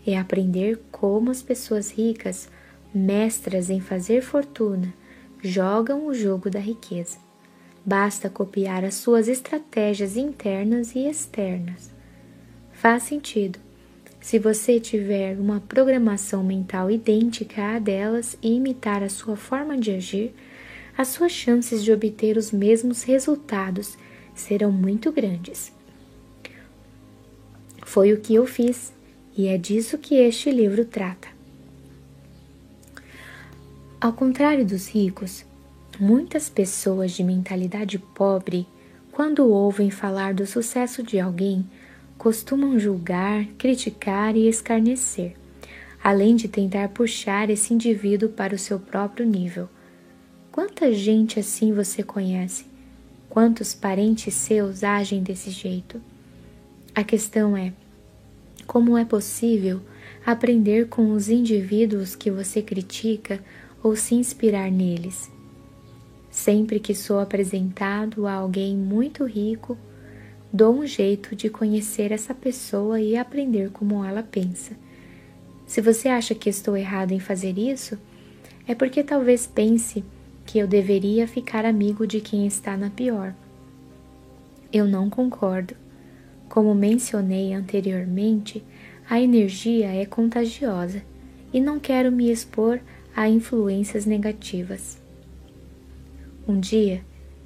é 0.08 0.18
aprender 0.18 0.80
como 0.92 1.30
as 1.30 1.42
pessoas 1.42 1.92
ricas 1.92 2.50
mestras 2.94 3.70
em 3.70 3.82
fazer 3.82 4.22
fortuna, 4.22 4.94
jogam 5.42 6.08
o 6.08 6.14
jogo 6.14 6.50
da 6.50 6.60
riqueza. 6.60 7.18
Basta 7.86 8.30
copiar 8.30 8.86
as 8.86 8.96
suas 8.96 9.28
estratégias 9.28 10.16
internas 10.16 10.96
e 10.96 11.00
externas. 11.00 11.92
Faz 12.72 13.04
sentido. 13.04 13.60
Se 14.22 14.40
você 14.40 14.80
tiver 14.80 15.38
uma 15.38 15.60
programação 15.60 16.44
mental 16.44 16.90
idêntica 16.90 17.76
à 17.76 17.80
delas 17.80 18.38
e 18.42 18.54
imitar 18.56 19.04
a 19.04 19.10
sua 19.10 19.36
forma 19.36 19.78
de 19.78 19.92
agir, 19.92 20.34
as 20.98 21.10
suas 21.10 21.32
chances 21.32 21.84
de 21.84 21.92
obter 21.92 22.38
os 22.38 22.52
mesmos 22.52 23.04
resultados 23.04 23.98
serão 24.34 24.72
muito 24.72 25.12
grandes. 25.12 25.78
Foi 27.92 28.14
o 28.14 28.20
que 28.20 28.36
eu 28.36 28.46
fiz, 28.46 28.94
e 29.36 29.48
é 29.48 29.58
disso 29.58 29.98
que 29.98 30.14
este 30.14 30.52
livro 30.52 30.86
trata. 30.86 31.28
Ao 34.00 34.14
contrário 34.14 34.64
dos 34.64 34.88
ricos, 34.88 35.44
muitas 36.00 36.50
pessoas 36.50 37.14
de 37.14 37.24
mentalidade 37.24 37.98
pobre, 37.98 38.68
quando 39.12 39.50
ouvem 39.50 39.90
falar 39.90 40.36
do 40.36 40.46
sucesso 40.46 41.02
de 41.02 41.20
alguém, 41.20 41.68
costumam 42.16 42.78
julgar, 42.78 43.44
criticar 43.58 44.38
e 44.38 44.48
escarnecer, 44.48 45.34
além 46.04 46.36
de 46.36 46.48
tentar 46.48 46.90
puxar 46.90 47.50
esse 47.50 47.74
indivíduo 47.74 48.30
para 48.30 48.54
o 48.54 48.60
seu 48.60 48.80
próprio 48.80 49.26
nível. 49.26 49.68
Quanta 50.52 50.94
gente 50.94 51.40
assim 51.40 51.74
você 51.74 52.04
conhece? 52.04 52.68
Quantos 53.28 53.74
parentes 53.74 54.36
seus 54.36 54.84
agem 54.84 55.24
desse 55.24 55.50
jeito? 55.50 56.00
A 57.00 57.04
questão 57.06 57.56
é: 57.56 57.72
como 58.68 58.98
é 58.98 59.06
possível 59.06 59.80
aprender 60.26 60.90
com 60.90 61.14
os 61.14 61.30
indivíduos 61.30 62.14
que 62.14 62.30
você 62.30 62.62
critica 62.62 63.42
ou 63.82 63.96
se 63.96 64.16
inspirar 64.16 64.70
neles. 64.70 65.32
Sempre 66.30 66.78
que 66.78 66.94
sou 66.94 67.22
apresentado 67.22 68.28
a 68.28 68.34
alguém 68.34 68.76
muito 68.76 69.24
rico, 69.24 69.78
dou 70.52 70.78
um 70.78 70.86
jeito 70.86 71.38
de 71.38 71.50
conhecer 71.50 72.12
essa 72.12 72.34
pessoa 72.34 73.00
e 73.00 73.16
aprender 73.16 73.70
como 73.72 74.04
ela 74.04 74.22
pensa. 74.22 74.76
Se 75.66 75.80
você 75.80 76.10
acha 76.10 76.36
que 76.36 76.50
estou 76.50 76.76
errado 76.76 77.14
em 77.14 77.20
fazer 77.22 77.58
isso, 77.58 77.98
é 78.68 78.76
porque 78.76 79.06
talvez 79.06 79.48
pense 79.48 80.04
que 80.46 80.60
eu 80.60 80.68
deveria 80.68 81.30
ficar 81.30 81.64
amigo 81.64 82.06
de 82.06 82.20
quem 82.20 82.46
está 82.46 82.76
na 82.76 82.90
pior. 82.90 83.34
Eu 84.74 84.86
não 84.86 85.10
concordo. 85.10 85.76
Como 86.50 86.74
mencionei 86.74 87.54
anteriormente, 87.54 88.64
a 89.08 89.22
energia 89.22 89.94
é 89.94 90.04
contagiosa 90.04 91.04
e 91.54 91.62
não 91.62 91.80
quero 91.80 92.12
me 92.12 92.32
expor 92.32 92.82
a 93.16 93.30
influências 93.30 94.06
negativas. 94.06 95.00
Um 96.48 96.60
dia, 96.60 97.06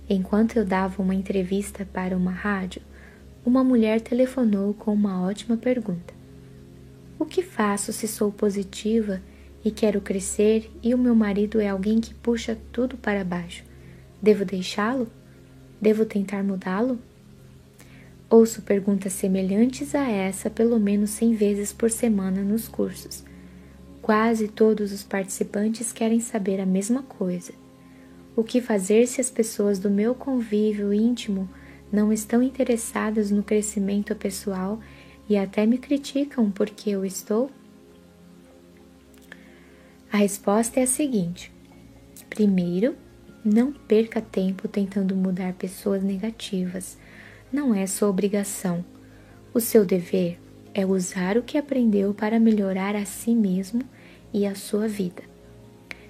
enquanto 0.09 0.56
eu 0.56 0.65
dava 0.65 1.01
uma 1.01 1.14
entrevista 1.14 1.85
para 1.85 2.15
uma 2.15 2.32
rádio, 2.32 2.82
uma 3.45 3.61
mulher 3.61 3.99
telefonou 3.99 4.73
com 4.73 4.93
uma 4.93 5.22
ótima 5.22 5.57
pergunta: 5.57 6.14
O 7.19 7.25
que 7.25 7.41
faço 7.41 7.91
se 7.91 8.07
sou 8.07 8.32
positiva 8.32 9.22
e 9.65 9.72
quero 9.72 9.99
crescer 9.99 10.72
e 10.82 10.93
o 10.93 10.98
meu 10.98 11.14
marido 11.14 11.59
é 11.59 11.67
alguém 11.67 11.99
que 11.99 12.14
puxa 12.14 12.57
tudo 12.72 12.95
para 12.95 13.25
baixo? 13.25 13.65
Devo 14.22 14.45
deixá-lo? 14.45 15.09
Devo 15.82 16.06
tentar 16.06 16.41
mudá-lo? 16.41 16.98
Ouço 18.33 18.63
perguntas 18.63 19.13
semelhantes 19.13 19.93
a 19.93 20.09
essa 20.09 20.49
pelo 20.49 20.79
menos 20.79 21.11
100 21.11 21.35
vezes 21.35 21.71
por 21.71 21.91
semana 21.91 22.41
nos 22.41 22.67
cursos 22.67 23.23
Quase 24.01 24.47
todos 24.47 24.91
os 24.91 25.03
participantes 25.03 25.91
querem 25.91 26.19
saber 26.19 26.59
a 26.59 26.65
mesma 26.65 27.03
coisa. 27.03 27.53
O 28.35 28.43
que 28.43 28.59
fazer 28.59 29.05
se 29.05 29.21
as 29.21 29.29
pessoas 29.29 29.77
do 29.77 29.87
meu 29.87 30.15
convívio 30.15 30.91
íntimo 30.91 31.47
não 31.91 32.11
estão 32.11 32.41
interessadas 32.41 33.29
no 33.29 33.43
crescimento 33.43 34.15
pessoal 34.15 34.79
e 35.29 35.37
até 35.37 35.67
me 35.67 35.77
criticam 35.77 36.49
porque 36.49 36.89
eu 36.89 37.05
estou? 37.05 37.51
A 40.11 40.17
resposta 40.17 40.79
é 40.79 40.83
a 40.83 40.87
seguinte: 40.87 41.51
primeiro, 42.31 42.95
não 43.45 43.71
perca 43.71 44.19
tempo 44.19 44.67
tentando 44.67 45.15
mudar 45.15 45.53
pessoas 45.53 46.01
negativas. 46.01 46.97
Não 47.53 47.75
é 47.75 47.85
sua 47.85 48.09
obrigação. 48.09 48.83
O 49.53 49.59
seu 49.59 49.85
dever 49.85 50.40
é 50.73 50.83
usar 50.83 51.38
o 51.38 51.43
que 51.43 51.56
aprendeu 51.56 52.11
para 52.11 52.40
melhorar 52.40 52.95
a 52.95 53.06
si 53.06 53.35
mesmo 53.35 53.83
e 54.33 54.43
a 54.48 54.56
sua 54.56 54.88
vida. 54.88 55.22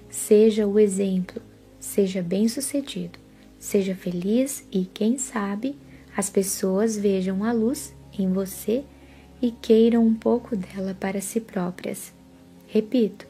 Seja 0.08 0.66
o 0.66 0.78
exemplo, 0.78 1.42
seja 1.78 2.22
bem-sucedido, 2.22 3.18
seja 3.58 3.94
feliz 3.94 4.66
e, 4.72 4.86
quem 4.86 5.18
sabe, 5.18 5.76
as 6.16 6.30
pessoas 6.30 6.96
vejam 6.96 7.44
a 7.44 7.52
luz 7.52 7.94
em 8.18 8.32
você 8.32 8.82
e 9.42 9.50
queiram 9.50 10.02
um 10.02 10.14
pouco 10.14 10.56
dela 10.56 10.96
para 10.98 11.20
si 11.20 11.40
próprias. 11.40 12.10
Repito, 12.66 13.26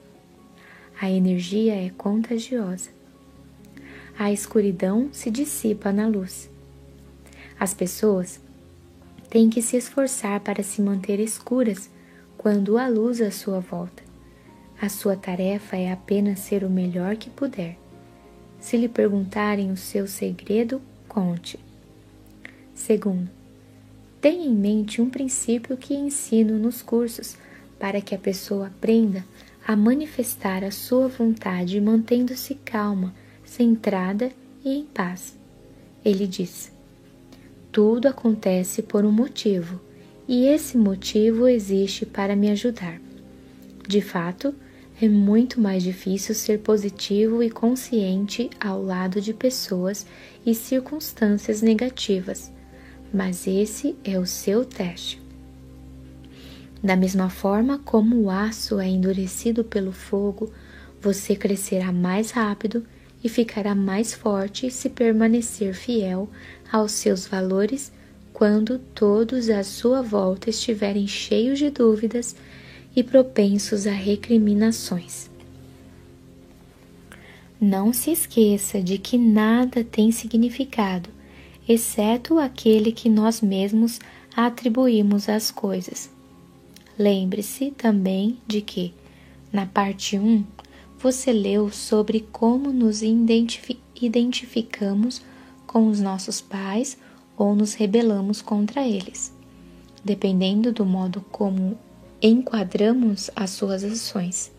a 1.01 1.11
energia 1.11 1.75
é 1.75 1.91
contagiosa. 1.91 2.91
A 4.17 4.31
escuridão 4.31 5.09
se 5.11 5.33
dissipa 5.33 5.91
na 5.91 6.07
luz. 6.07 6.54
As 7.59 7.73
pessoas 7.73 8.41
têm 9.31 9.49
que 9.49 9.63
se 9.63 9.77
esforçar 9.77 10.41
para 10.41 10.63
se 10.63 10.83
manter 10.83 11.21
escuras 11.21 11.91
quando 12.37 12.77
há 12.77 12.89
luz 12.89 13.21
à 13.21 13.31
sua 13.31 13.61
volta. 13.61 14.03
A 14.81 14.89
sua 14.89 15.17
tarefa 15.17 15.77
é 15.77 15.91
apenas 15.91 16.41
ser 16.41 16.65
o 16.65 16.71
melhor 16.71 17.17
que 17.17 17.31
puder. 17.31 17.79
Se 18.61 18.77
lhe 18.77 18.89
perguntarem 18.89 19.71
o 19.71 19.77
seu 19.77 20.07
segredo, 20.07 20.81
conte. 21.09 21.59
Segundo, 22.75 23.31
tenha 24.21 24.45
em 24.45 24.55
mente 24.55 25.01
um 25.01 25.09
princípio 25.09 25.77
que 25.77 25.95
ensino 25.95 26.59
nos 26.59 26.83
cursos 26.83 27.37
para 27.79 28.01
que 28.01 28.15
a 28.15 28.19
pessoa 28.19 28.67
aprenda 28.67 29.25
a 29.67 29.77
manifestar 29.77 30.65
a 30.65 30.71
sua 30.71 31.09
vontade 31.09 31.81
mantendo-se 31.81 32.55
calma, 32.57 33.15
centrada 33.45 34.31
e 34.65 34.79
em 34.79 34.85
paz. 34.85 35.37
Ele 36.05 36.27
diz: 36.27 36.74
Tudo 37.75 38.07
acontece 38.07 38.83
por 38.83 39.05
um 39.05 39.11
motivo, 39.11 39.81
e 40.29 40.47
esse 40.47 40.79
motivo 40.79 41.49
existe 41.49 42.07
para 42.07 42.37
me 42.37 42.49
ajudar. 42.51 43.01
De 43.89 44.01
fato, 44.01 44.55
é 45.03 45.09
muito 45.09 45.61
mais 45.61 45.83
difícil 45.83 46.37
ser 46.37 46.61
positivo 46.61 47.43
e 47.43 47.51
consciente 47.51 48.49
ao 48.61 48.81
lado 48.81 49.21
de 49.21 49.35
pessoas 49.35 50.07
e 50.47 50.55
circunstâncias 50.55 51.63
negativas, 51.63 52.49
mas 53.13 53.45
esse 53.45 53.97
é 54.05 54.21
o 54.21 54.25
seu 54.25 54.65
teste. 54.65 55.21
Da 56.81 56.95
mesma 56.95 57.29
forma 57.29 57.81
como 57.81 58.23
o 58.23 58.31
aço 58.31 58.79
é 58.79 58.87
endurecido 58.87 59.65
pelo 59.65 59.91
fogo, 59.91 60.53
você 61.01 61.35
crescerá 61.35 61.91
mais 61.91 62.31
rápido 62.31 62.87
e 63.25 63.29
ficará 63.31 63.75
mais 63.75 64.13
forte 64.13 64.71
se 64.71 64.91
permanecer 64.91 65.75
fiel 65.75 66.29
aos 66.71 66.93
seus 66.93 67.27
valores 67.27 67.91
quando 68.35 68.79
todos 68.79 69.49
à 69.49 69.65
sua 69.65 70.03
volta 70.03 70.51
estiverem 70.51 71.07
cheios 71.07 71.59
de 71.59 71.71
dúvidas 71.71 72.37
e 72.95 73.03
propensos 73.03 73.87
a 73.87 73.93
recriminações. 73.93 75.31
Não 77.59 77.93
se 77.93 78.11
esqueça 78.11 78.83
de 78.83 78.99
que 78.99 79.17
nada 79.17 79.83
tem 79.83 80.13
significado, 80.13 81.09
exceto 81.67 82.39
aquele 82.39 82.93
que 82.93 83.09
nós 83.09 83.41
mesmos 83.41 84.01
atribuímos 84.37 85.29
às 85.29 85.51
coisas. 85.51 86.11
Lembre-se 86.99 87.71
também 87.71 88.37
de 88.47 88.61
que, 88.61 88.93
na 89.53 89.65
parte 89.65 90.19
1, 90.19 90.45
você 91.05 91.35
leu 91.35 91.71
sobre 91.71 92.21
como 92.33 92.73
nos 92.73 93.03
identifi 93.03 93.79
identificamos 93.95 95.21
com 95.67 95.89
os 95.89 96.01
nossos 96.01 96.41
pais 96.41 96.97
ou 97.37 97.55
nos 97.55 97.75
rebelamos 97.75 98.41
contra 98.41 98.89
eles, 98.89 99.31
dependendo 100.03 100.73
do 100.73 100.87
modo 100.87 101.21
como 101.31 101.79
enquadramos 102.23 103.31
as 103.37 103.51
suas 103.51 103.85
ações. 103.85 104.51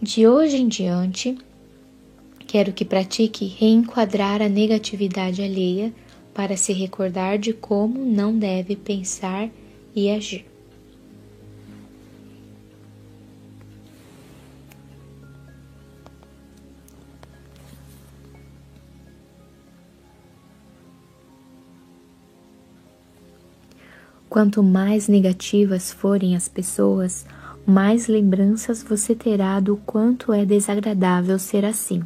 De 0.00 0.28
hoje 0.28 0.58
em 0.58 0.68
diante, 0.68 1.36
quero 2.46 2.72
que 2.72 2.84
pratique 2.84 3.46
reenquadrar 3.46 4.40
a 4.40 4.48
negatividade 4.48 5.42
alheia 5.42 5.92
para 6.32 6.56
se 6.56 6.72
recordar 6.72 7.40
de 7.40 7.52
como 7.52 8.04
não 8.04 8.38
deve 8.38 8.76
pensar 8.76 9.50
e 9.96 10.08
agir. 10.08 10.49
Quanto 24.30 24.62
mais 24.62 25.08
negativas 25.08 25.92
forem 25.92 26.36
as 26.36 26.46
pessoas, 26.46 27.26
mais 27.66 28.06
lembranças 28.06 28.80
você 28.80 29.12
terá 29.12 29.58
do 29.58 29.76
quanto 29.78 30.32
é 30.32 30.46
desagradável 30.46 31.36
ser 31.36 31.64
assim. 31.64 32.04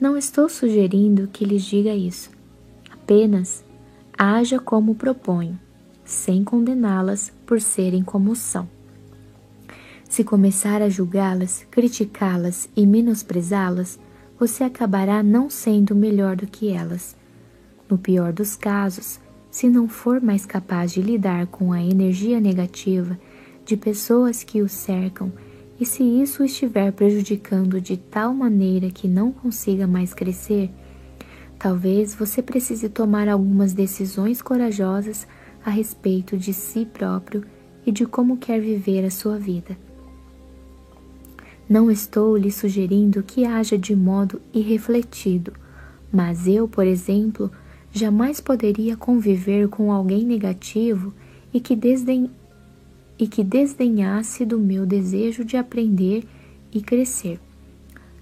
Não 0.00 0.16
estou 0.16 0.48
sugerindo 0.48 1.28
que 1.28 1.44
lhes 1.44 1.64
diga 1.64 1.94
isso. 1.94 2.30
Apenas 2.90 3.62
haja 4.18 4.58
como 4.58 4.94
proponho, 4.94 5.60
sem 6.02 6.42
condená-las 6.42 7.30
por 7.44 7.60
serem 7.60 8.02
como 8.02 8.34
são. 8.34 8.66
Se 10.08 10.24
começar 10.24 10.80
a 10.80 10.88
julgá-las, 10.88 11.66
criticá-las 11.70 12.70
e 12.74 12.86
menosprezá-las, 12.86 14.00
você 14.38 14.64
acabará 14.64 15.22
não 15.22 15.50
sendo 15.50 15.94
melhor 15.94 16.36
do 16.36 16.46
que 16.46 16.70
elas. 16.70 17.14
No 17.86 17.98
pior 17.98 18.32
dos 18.32 18.56
casos, 18.56 19.19
se 19.50 19.68
não 19.68 19.88
for 19.88 20.20
mais 20.20 20.46
capaz 20.46 20.92
de 20.92 21.02
lidar 21.02 21.46
com 21.48 21.72
a 21.72 21.82
energia 21.82 22.40
negativa 22.40 23.18
de 23.64 23.76
pessoas 23.76 24.44
que 24.44 24.62
o 24.62 24.68
cercam 24.68 25.32
e 25.80 25.86
se 25.86 26.02
isso 26.02 26.44
estiver 26.44 26.92
prejudicando 26.92 27.80
de 27.80 27.96
tal 27.96 28.34
maneira 28.34 28.90
que 28.90 29.08
não 29.08 29.32
consiga 29.32 29.86
mais 29.86 30.12
crescer, 30.12 30.70
talvez 31.58 32.14
você 32.14 32.42
precise 32.42 32.90
tomar 32.90 33.28
algumas 33.28 33.72
decisões 33.72 34.42
corajosas 34.42 35.26
a 35.64 35.70
respeito 35.70 36.36
de 36.36 36.52
si 36.52 36.84
próprio 36.84 37.44
e 37.86 37.90
de 37.90 38.04
como 38.04 38.36
quer 38.36 38.60
viver 38.60 39.06
a 39.06 39.10
sua 39.10 39.38
vida. 39.38 39.76
Não 41.66 41.90
estou 41.90 42.36
lhe 42.36 42.50
sugerindo 42.50 43.22
que 43.22 43.46
haja 43.46 43.78
de 43.78 43.96
modo 43.96 44.40
irrefletido, 44.52 45.52
mas 46.12 46.46
eu, 46.46 46.68
por 46.68 46.86
exemplo, 46.86 47.50
jamais 47.92 48.40
poderia 48.40 48.96
conviver 48.96 49.68
com 49.68 49.92
alguém 49.92 50.24
negativo 50.24 51.12
e 51.52 51.60
que, 51.60 51.74
desden... 51.74 52.30
e 53.18 53.26
que 53.26 53.42
desdenhasse 53.42 54.44
do 54.44 54.58
meu 54.58 54.86
desejo 54.86 55.44
de 55.44 55.56
aprender 55.56 56.26
e 56.72 56.80
crescer, 56.80 57.40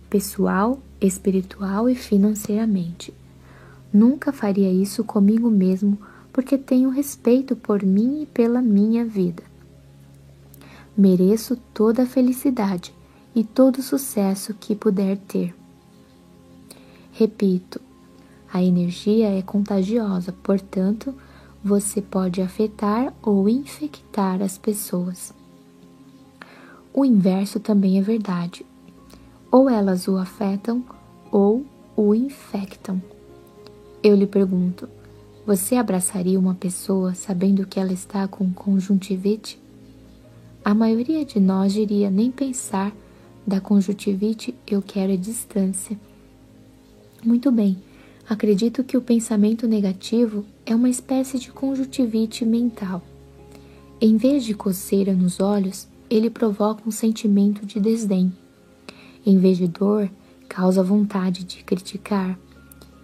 pessoal, 0.08 0.80
espiritual 1.00 1.88
e 1.88 1.94
financeiramente. 1.94 3.12
Nunca 3.92 4.32
faria 4.32 4.70
isso 4.70 5.04
comigo 5.04 5.50
mesmo 5.50 5.98
porque 6.32 6.56
tenho 6.56 6.90
respeito 6.90 7.56
por 7.56 7.82
mim 7.82 8.22
e 8.22 8.26
pela 8.26 8.62
minha 8.62 9.04
vida. 9.04 9.42
Mereço 10.96 11.56
toda 11.72 12.02
a 12.02 12.06
felicidade 12.06 12.94
e 13.34 13.44
todo 13.44 13.78
o 13.78 13.82
sucesso 13.82 14.54
que 14.54 14.74
puder 14.74 15.16
ter. 15.16 15.54
Repito, 17.12 17.80
a 18.52 18.62
energia 18.62 19.28
é 19.28 19.42
contagiosa, 19.42 20.32
portanto, 20.32 21.14
você 21.62 22.00
pode 22.00 22.40
afetar 22.40 23.12
ou 23.22 23.48
infectar 23.48 24.40
as 24.40 24.56
pessoas. 24.56 25.34
O 26.94 27.04
inverso 27.04 27.60
também 27.60 27.98
é 27.98 28.02
verdade. 28.02 28.64
Ou 29.50 29.68
elas 29.68 30.08
o 30.08 30.16
afetam 30.16 30.84
ou 31.30 31.64
o 31.96 32.14
infectam. 32.14 33.02
Eu 34.02 34.14
lhe 34.14 34.26
pergunto: 34.26 34.88
você 35.46 35.76
abraçaria 35.76 36.38
uma 36.38 36.54
pessoa 36.54 37.14
sabendo 37.14 37.66
que 37.66 37.78
ela 37.78 37.92
está 37.92 38.26
com 38.26 38.52
conjuntivite? 38.52 39.60
A 40.64 40.74
maioria 40.74 41.24
de 41.24 41.38
nós 41.40 41.72
diria 41.72 42.10
nem 42.10 42.30
pensar 42.30 42.92
da 43.46 43.60
conjuntivite, 43.60 44.54
eu 44.66 44.82
quero 44.82 45.12
a 45.12 45.16
distância. 45.16 45.98
Muito 47.24 47.50
bem, 47.50 47.78
Acredito 48.28 48.84
que 48.84 48.94
o 48.94 49.00
pensamento 49.00 49.66
negativo 49.66 50.44
é 50.66 50.74
uma 50.74 50.90
espécie 50.90 51.38
de 51.38 51.50
conjuntivite 51.50 52.44
mental. 52.44 53.02
Em 53.98 54.18
vez 54.18 54.44
de 54.44 54.52
coceira 54.52 55.14
nos 55.14 55.40
olhos, 55.40 55.88
ele 56.10 56.28
provoca 56.28 56.82
um 56.86 56.90
sentimento 56.90 57.64
de 57.64 57.80
desdém. 57.80 58.30
Em 59.24 59.38
vez 59.38 59.56
de 59.56 59.66
dor, 59.66 60.10
causa 60.46 60.82
vontade 60.82 61.42
de 61.42 61.64
criticar. 61.64 62.38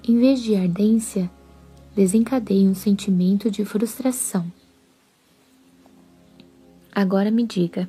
Em 0.07 0.19
vez 0.19 0.43
de 0.43 0.55
ardência, 0.57 1.31
desencadeia 1.97 2.69
um 2.69 2.75
sentimento 2.75 3.51
de 3.51 3.65
frustração. 3.65 4.45
Agora 6.95 7.31
me 7.31 7.47
diga, 7.47 7.89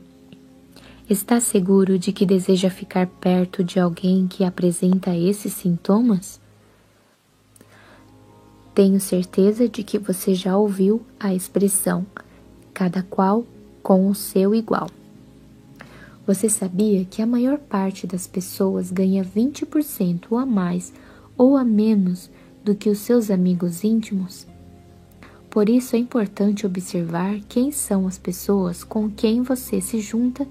está 1.09 1.41
seguro 1.41 1.99
de 1.99 2.13
que 2.13 2.25
deseja 2.25 2.69
ficar 2.69 3.07
perto 3.07 3.61
de 3.61 3.77
alguém 3.77 4.25
que 4.25 4.45
apresenta 4.45 5.13
esses 5.15 5.51
sintomas? 5.51 6.44
Tenho 8.75 8.99
certeza 8.99 9.69
de 9.69 9.83
que 9.83 9.97
você 9.97 10.35
já 10.35 10.57
ouviu 10.57 11.01
a 11.17 11.33
expressão 11.33 12.05
cada 12.73 13.01
qual 13.01 13.45
com 13.81 14.09
o 14.09 14.13
seu 14.13 14.53
igual. 14.53 14.89
Você 16.27 16.49
sabia 16.49 17.05
que 17.05 17.21
a 17.21 17.25
maior 17.25 17.57
parte 17.57 18.05
das 18.05 18.27
pessoas 18.27 18.91
ganha 18.91 19.23
20% 19.23 20.37
a 20.37 20.45
mais 20.45 20.91
ou 21.37 21.55
a 21.55 21.63
menos 21.63 22.29
do 22.65 22.75
que 22.75 22.89
os 22.89 22.97
seus 22.99 23.31
amigos 23.31 23.85
íntimos? 23.85 24.45
Por 25.49 25.69
isso 25.69 25.95
é 25.95 25.99
importante 25.99 26.65
observar 26.65 27.39
quem 27.47 27.71
são 27.71 28.05
as 28.05 28.17
pessoas 28.17 28.83
com 28.83 29.09
quem 29.09 29.41
você 29.41 29.79
se 29.79 30.01
junta 30.01 30.45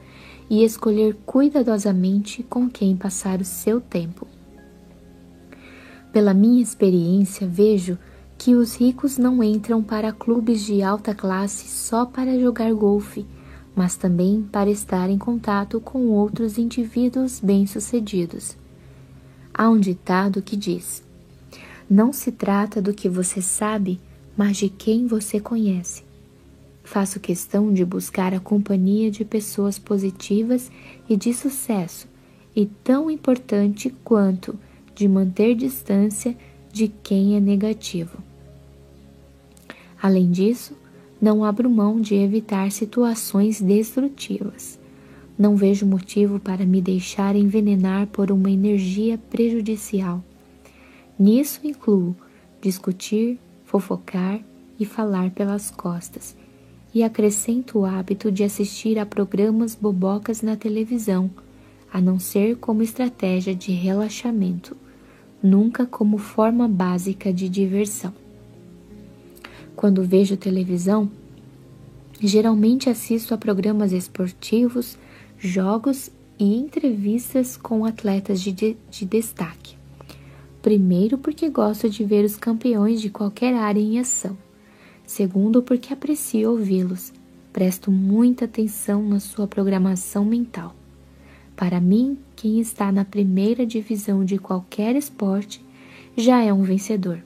e 0.48 0.64
escolher 0.64 1.14
cuidadosamente 1.26 2.42
com 2.42 2.70
quem 2.70 2.96
passar 2.96 3.42
o 3.42 3.44
seu 3.44 3.82
tempo. 3.82 4.26
Pela 6.10 6.32
minha 6.32 6.62
experiência, 6.62 7.46
vejo 7.46 7.98
que 8.44 8.54
os 8.54 8.76
ricos 8.76 9.16
não 9.16 9.42
entram 9.42 9.82
para 9.82 10.12
clubes 10.12 10.62
de 10.62 10.82
alta 10.82 11.14
classe 11.14 11.66
só 11.66 12.04
para 12.04 12.38
jogar 12.38 12.72
golfe 12.74 13.26
mas 13.74 13.96
também 13.96 14.42
para 14.42 14.70
estar 14.70 15.10
em 15.10 15.18
contato 15.18 15.80
com 15.80 16.06
outros 16.08 16.58
indivíduos 16.58 17.40
bem-sucedidos. 17.40 18.56
Há 19.52 19.68
um 19.68 19.78
ditado 19.78 20.42
que 20.42 20.56
diz: 20.56 21.02
Não 21.90 22.12
se 22.12 22.30
trata 22.30 22.80
do 22.80 22.94
que 22.94 23.08
você 23.08 23.42
sabe, 23.42 24.00
mas 24.36 24.56
de 24.58 24.68
quem 24.68 25.06
você 25.06 25.40
conhece. 25.40 26.04
Faço 26.84 27.18
questão 27.18 27.72
de 27.72 27.84
buscar 27.84 28.34
a 28.34 28.40
companhia 28.40 29.10
de 29.10 29.24
pessoas 29.24 29.78
positivas 29.78 30.70
e 31.08 31.16
de 31.16 31.32
sucesso, 31.32 32.06
e 32.54 32.66
tão 32.66 33.10
importante 33.10 33.92
quanto 34.04 34.56
de 34.94 35.08
manter 35.08 35.56
distância 35.56 36.36
de 36.70 36.88
quem 36.88 37.36
é 37.36 37.40
negativo. 37.40 38.23
Além 40.04 40.30
disso, 40.30 40.76
não 41.18 41.42
abro 41.42 41.70
mão 41.70 41.98
de 41.98 42.14
evitar 42.14 42.70
situações 42.70 43.58
destrutivas. 43.58 44.78
Não 45.38 45.56
vejo 45.56 45.86
motivo 45.86 46.38
para 46.38 46.66
me 46.66 46.82
deixar 46.82 47.34
envenenar 47.34 48.08
por 48.08 48.30
uma 48.30 48.50
energia 48.50 49.16
prejudicial. 49.30 50.22
Nisso 51.18 51.60
incluo 51.64 52.14
discutir, 52.60 53.40
fofocar 53.64 54.42
e 54.78 54.84
falar 54.84 55.30
pelas 55.30 55.70
costas, 55.70 56.36
e 56.94 57.02
acrescento 57.02 57.78
o 57.78 57.86
hábito 57.86 58.30
de 58.30 58.44
assistir 58.44 58.98
a 58.98 59.06
programas 59.06 59.74
bobocas 59.74 60.42
na 60.42 60.54
televisão, 60.54 61.30
a 61.90 61.98
não 61.98 62.18
ser 62.18 62.58
como 62.58 62.82
estratégia 62.82 63.54
de 63.54 63.72
relaxamento, 63.72 64.76
nunca 65.42 65.86
como 65.86 66.18
forma 66.18 66.68
básica 66.68 67.32
de 67.32 67.48
diversão. 67.48 68.12
Quando 69.84 70.02
vejo 70.02 70.34
televisão, 70.34 71.10
geralmente 72.18 72.88
assisto 72.88 73.34
a 73.34 73.36
programas 73.36 73.92
esportivos, 73.92 74.96
jogos 75.38 76.10
e 76.38 76.56
entrevistas 76.56 77.58
com 77.58 77.84
atletas 77.84 78.40
de, 78.40 78.50
de, 78.50 78.76
de 78.90 79.04
destaque. 79.04 79.76
Primeiro, 80.62 81.18
porque 81.18 81.50
gosto 81.50 81.90
de 81.90 82.02
ver 82.02 82.24
os 82.24 82.34
campeões 82.34 82.98
de 82.98 83.10
qualquer 83.10 83.54
área 83.54 83.78
em 83.78 83.98
ação. 83.98 84.38
Segundo, 85.04 85.62
porque 85.62 85.92
aprecio 85.92 86.52
ouvi-los. 86.52 87.12
Presto 87.52 87.92
muita 87.92 88.46
atenção 88.46 89.06
na 89.06 89.20
sua 89.20 89.46
programação 89.46 90.24
mental. 90.24 90.74
Para 91.54 91.78
mim, 91.78 92.16
quem 92.34 92.58
está 92.58 92.90
na 92.90 93.04
primeira 93.04 93.66
divisão 93.66 94.24
de 94.24 94.38
qualquer 94.38 94.96
esporte 94.96 95.62
já 96.16 96.42
é 96.42 96.50
um 96.54 96.62
vencedor. 96.62 97.22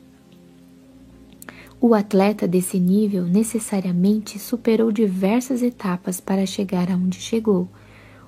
O 1.80 1.94
atleta 1.94 2.48
desse 2.48 2.80
nível 2.80 3.24
necessariamente 3.24 4.36
superou 4.36 4.90
diversas 4.90 5.62
etapas 5.62 6.20
para 6.20 6.44
chegar 6.44 6.90
aonde 6.90 7.20
chegou, 7.20 7.68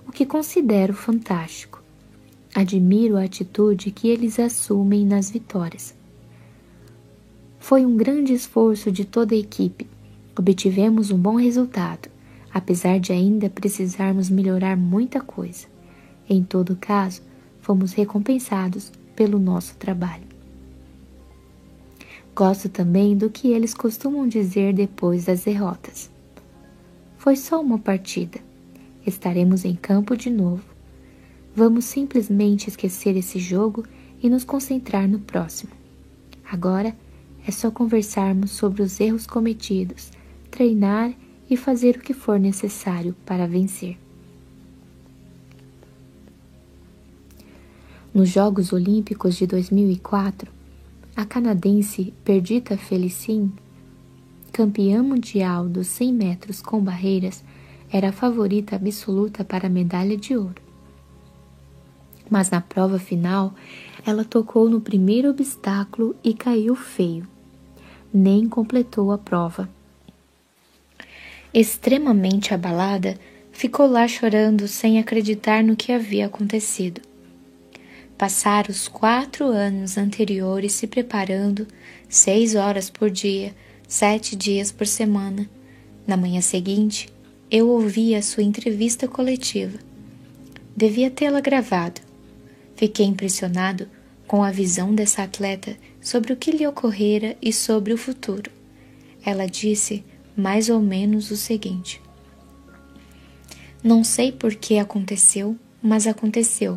o 0.07 0.13
que 0.13 0.25
considero 0.25 0.95
fantástico. 0.95 1.83
Admiro 2.55 3.17
a 3.17 3.25
atitude 3.25 3.91
que 3.91 4.07
eles 4.07 4.39
assumem 4.39 5.05
nas 5.05 5.31
vitórias. 5.31 5.95
Foi 7.59 7.85
um 7.85 7.97
grande 7.97 8.33
esforço 8.33 8.91
de 8.91 9.05
toda 9.05 9.35
a 9.35 9.39
equipe. 9.39 9.87
Obtivemos 10.39 11.11
um 11.11 11.19
bom 11.19 11.35
resultado, 11.35 12.09
apesar 12.55 13.01
de 13.01 13.13
ainda 13.13 13.51
precisarmos 13.51 14.31
melhorar 14.31 14.77
muita 14.77 15.21
coisa. 15.21 15.67
Em 16.29 16.45
todo 16.45 16.77
caso, 16.77 17.21
fomos 17.61 17.93
recompensados 17.93 18.93
pelo 19.17 19.41
nosso 19.41 19.75
trabalho. 19.75 20.30
Gosto 22.35 22.69
também 22.69 23.17
do 23.17 23.29
que 23.29 23.49
eles 23.49 23.75
costumam 23.75 24.27
dizer 24.27 24.73
depois 24.73 25.25
das 25.25 25.45
derrotas. 25.45 26.11
Foi 27.19 27.37
só 27.37 27.61
uma 27.61 27.79
partida. 27.79 28.41
Estaremos 29.07 29.65
em 29.65 29.75
campo 29.75 30.17
de 30.17 30.31
novo. 30.31 30.65
Vamos 31.55 31.85
simplesmente 31.85 32.69
esquecer 32.69 33.17
esse 33.17 33.39
jogo 33.39 33.85
e 34.23 34.31
nos 34.31 34.45
concentrar 34.45 35.09
no 35.09 35.19
próximo. 35.19 35.73
Agora 36.51 36.97
é 37.47 37.51
só 37.51 37.71
conversarmos 37.71 38.53
sobre 38.53 38.83
os 38.83 39.01
erros 39.01 39.27
cometidos, 39.27 40.11
treinar 40.51 41.13
e 41.49 41.57
fazer 41.57 41.97
o 41.97 42.01
que 42.01 42.15
for 42.15 42.39
necessário 42.39 43.15
para 43.27 43.47
vencer. 43.47 43.99
Nos 48.15 48.29
Jogos 48.29 48.73
Olímpicos 48.73 49.37
de 49.37 49.47
2004, 49.47 50.51
a 51.17 51.25
canadense 51.25 52.15
Perdita 52.25 52.77
Felicin, 52.77 53.53
campeã 54.53 55.03
mundial 55.03 55.69
dos 55.69 55.87
100 55.89 56.13
metros 56.13 56.63
com 56.63 56.81
barreiras, 56.81 57.45
era 57.93 58.11
a 58.11 58.13
favorita 58.13 58.77
absoluta 58.77 59.45
para 59.45 59.67
a 59.67 59.71
medalha 59.71 60.17
de 60.17 60.37
ouro. 60.37 60.63
Mas 62.31 62.51
na 62.51 62.61
prova 62.61 62.99
final, 62.99 63.53
ela 64.07 64.25
tocou 64.25 64.69
no 64.71 64.81
primeiro 64.81 65.31
obstáculo 65.31 66.15
e 66.23 66.33
caiu 66.33 66.77
feio. 66.77 67.27
Nem 68.15 68.49
completou 68.49 69.11
a 69.11 69.19
prova. 69.19 69.69
Extremamente 71.53 72.55
abalada, 72.55 73.19
ficou 73.51 73.89
lá 73.89 74.07
chorando 74.07 74.69
sem 74.69 75.01
acreditar 75.01 75.65
no 75.65 75.75
que 75.75 75.91
havia 75.91 76.27
acontecido. 76.27 77.10
Passar 78.21 78.69
os 78.69 78.87
quatro 78.87 79.47
anos 79.47 79.97
anteriores 79.97 80.73
se 80.73 80.87
preparando, 80.87 81.67
seis 82.07 82.55
horas 82.55 82.91
por 82.91 83.09
dia, 83.09 83.55
sete 83.89 84.37
dias 84.37 84.71
por 84.71 84.87
semana. 84.87 85.49
Na 86.07 86.19
manhã 86.19 86.43
seguinte, 86.43 87.09
eu 87.51 87.71
ouvi 87.71 88.15
a 88.15 88.21
sua 88.21 88.43
entrevista 88.43 89.09
coletiva. 89.09 89.79
Devia 90.77 91.11
tê-la 91.11 91.41
gravado. 91.41 92.03
Fiquei 92.77 93.07
impressionado 93.07 93.89
com 94.27 94.45
a 94.45 94.51
visão 94.51 94.95
dessa 94.95 95.23
atleta 95.23 95.75
sobre 95.99 96.35
o 96.35 96.37
que 96.37 96.51
lhe 96.51 96.67
ocorrera 96.67 97.39
e 97.41 97.55
sobre 97.55 97.95
o 97.95 97.97
futuro. 97.97 98.51
Ela 99.25 99.47
disse 99.47 100.05
mais 100.37 100.69
ou 100.69 100.83
menos 100.83 101.31
o 101.31 101.39
seguinte: 101.39 102.03
Não 103.83 104.05
sei 104.05 104.31
por 104.31 104.55
que 104.55 104.79
aconteceu, 104.79 105.57
mas 105.83 106.07
aconteceu 106.07 106.77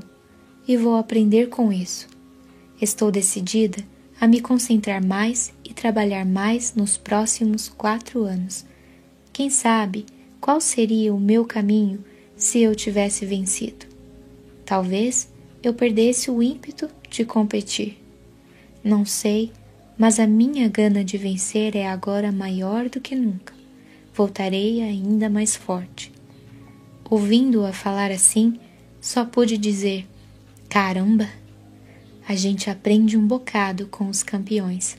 e 0.68 0.78
vou 0.78 0.96
aprender 0.96 1.50
com 1.50 1.72
isso. 1.72 2.08
Estou 2.82 3.12
decidida 3.12 3.84
a 4.20 4.28
me 4.28 4.40
concentrar 4.40 5.06
mais 5.06 5.54
e 5.64 5.74
trabalhar 5.74 6.26
mais 6.26 6.76
nos 6.76 6.98
próximos 6.98 7.68
quatro 7.70 8.24
anos. 8.24 8.66
Quem 9.32 9.50
sabe 9.50 10.06
qual 10.40 10.60
seria 10.62 11.14
o 11.14 11.20
meu 11.20 11.46
caminho 11.46 12.04
se 12.36 12.60
eu 12.62 12.76
tivesse 12.76 13.26
vencido? 13.26 13.86
Talvez 14.66 15.30
eu 15.62 15.74
perdesse 15.74 16.30
o 16.30 16.42
ímpeto 16.42 16.90
de 17.10 17.26
competir. 17.26 18.02
Não 18.84 19.06
sei, 19.06 19.52
mas 19.98 20.20
a 20.20 20.28
minha 20.28 20.68
gana 20.68 21.04
de 21.04 21.18
vencer 21.18 21.76
é 21.76 21.88
agora 21.88 22.32
maior 22.32 22.90
do 22.90 23.00
que 23.00 23.16
nunca. 23.16 23.54
Voltarei 24.14 24.82
ainda 24.82 25.30
mais 25.30 25.56
forte. 25.56 26.12
Ouvindo-a 27.10 27.72
falar 27.72 28.12
assim, 28.12 28.60
só 29.00 29.24
pude 29.26 29.58
dizer: 29.58 30.08
Caramba! 30.74 31.30
A 32.28 32.34
gente 32.34 32.68
aprende 32.68 33.16
um 33.16 33.28
bocado 33.28 33.86
com 33.86 34.10
os 34.10 34.24
campeões. 34.24 34.98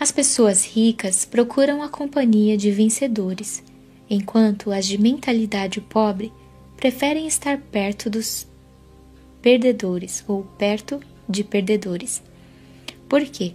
As 0.00 0.10
pessoas 0.10 0.64
ricas 0.64 1.24
procuram 1.24 1.80
a 1.80 1.88
companhia 1.88 2.56
de 2.56 2.72
vencedores, 2.72 3.62
enquanto 4.10 4.72
as 4.72 4.84
de 4.84 4.98
mentalidade 4.98 5.80
pobre 5.80 6.32
preferem 6.76 7.28
estar 7.28 7.56
perto 7.56 8.10
dos 8.10 8.48
perdedores 9.40 10.24
ou 10.26 10.42
perto 10.58 10.98
de 11.28 11.44
perdedores. 11.44 12.20
Por 13.08 13.22
quê? 13.22 13.54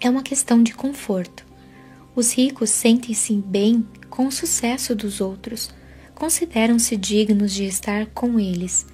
É 0.00 0.10
uma 0.10 0.24
questão 0.24 0.64
de 0.64 0.74
conforto. 0.74 1.46
Os 2.12 2.32
ricos 2.32 2.70
sentem-se 2.70 3.34
bem 3.34 3.86
com 4.10 4.26
o 4.26 4.32
sucesso 4.32 4.96
dos 4.96 5.20
outros, 5.20 5.70
consideram-se 6.12 6.96
dignos 6.96 7.52
de 7.52 7.66
estar 7.66 8.06
com 8.06 8.40
eles 8.40 8.84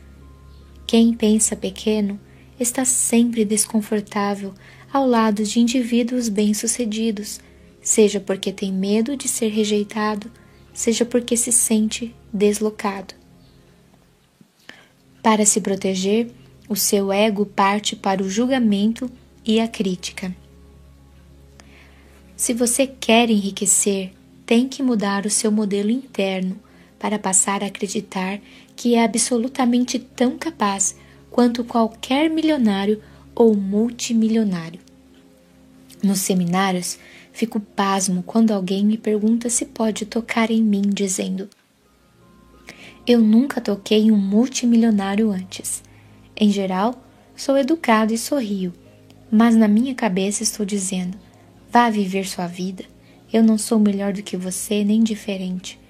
quem 0.93 1.15
pensa 1.15 1.57
pequeno 1.57 2.21
está 2.61 2.85
sempre 2.85 3.47
desconfortável 3.47 4.53
ao 4.93 5.07
lado 5.07 5.43
de 5.43 5.59
indivíduos 5.59 6.29
bem-sucedidos, 6.29 7.41
seja 7.81 8.21
porque 8.21 8.53
tem 8.53 8.71
medo 8.71 9.17
de 9.17 9.27
ser 9.27 9.49
rejeitado, 9.49 10.31
seja 10.75 11.07
porque 11.07 11.35
se 11.35 11.51
sente 11.51 12.15
deslocado. 12.31 13.15
Para 15.23 15.47
se 15.47 15.63
proteger, 15.63 16.31
o 16.69 16.77
seu 16.77 17.11
ego 17.11 17.47
parte 17.47 17.97
para 17.97 18.23
o 18.23 18.29
julgamento 18.29 19.11
e 19.47 19.61
a 19.61 19.69
crítica. 19.69 20.37
Se 22.37 22.53
você 22.53 22.87
quer 22.87 23.31
enriquecer, 23.31 24.13
tem 24.45 24.69
que 24.69 24.83
mudar 24.83 25.25
o 25.25 25.31
seu 25.31 25.51
modelo 25.51 25.89
interno 25.89 26.61
para 26.99 27.19
passar 27.19 27.65
a 27.65 27.69
acreditar 27.69 28.39
que 28.83 28.97
é 28.97 29.05
absolutamente 29.05 29.97
tão 29.97 30.37
capaz 30.37 30.97
quanto 31.31 31.63
qualquer 31.63 32.29
milionário 32.29 33.01
ou 33.33 33.55
multimilionário. 33.55 34.81
Nos 36.03 36.19
seminários, 36.19 36.99
fico 37.33 37.61
pasmo 37.61 38.25
quando 38.25 38.51
alguém 38.51 38.85
me 38.85 38.99
pergunta 38.99 39.49
se 39.49 39.67
pode 39.67 40.05
tocar 40.05 40.51
em 40.51 40.61
mim, 40.61 40.83
dizendo: 40.83 41.49
Eu 43.07 43.21
nunca 43.21 43.61
toquei 43.61 44.11
um 44.11 44.17
multimilionário 44.17 45.31
antes. 45.31 45.81
Em 46.37 46.51
geral, 46.51 47.01
sou 47.37 47.57
educado 47.57 48.13
e 48.13 48.19
sorrio, 48.19 48.73
mas 49.31 49.55
na 49.55 49.69
minha 49.69 49.95
cabeça 49.95 50.43
estou 50.43 50.67
dizendo: 50.67 51.17
Vá 51.71 51.89
viver 51.89 52.27
sua 52.27 52.49
vida. 52.49 52.85
Eu 53.33 53.45
não 53.45 53.57
sou 53.57 53.79
melhor 53.79 54.13
do 54.13 54.25
que 54.25 54.37
você, 54.37 54.83
nem 54.83 55.05
diferente. 55.05 55.81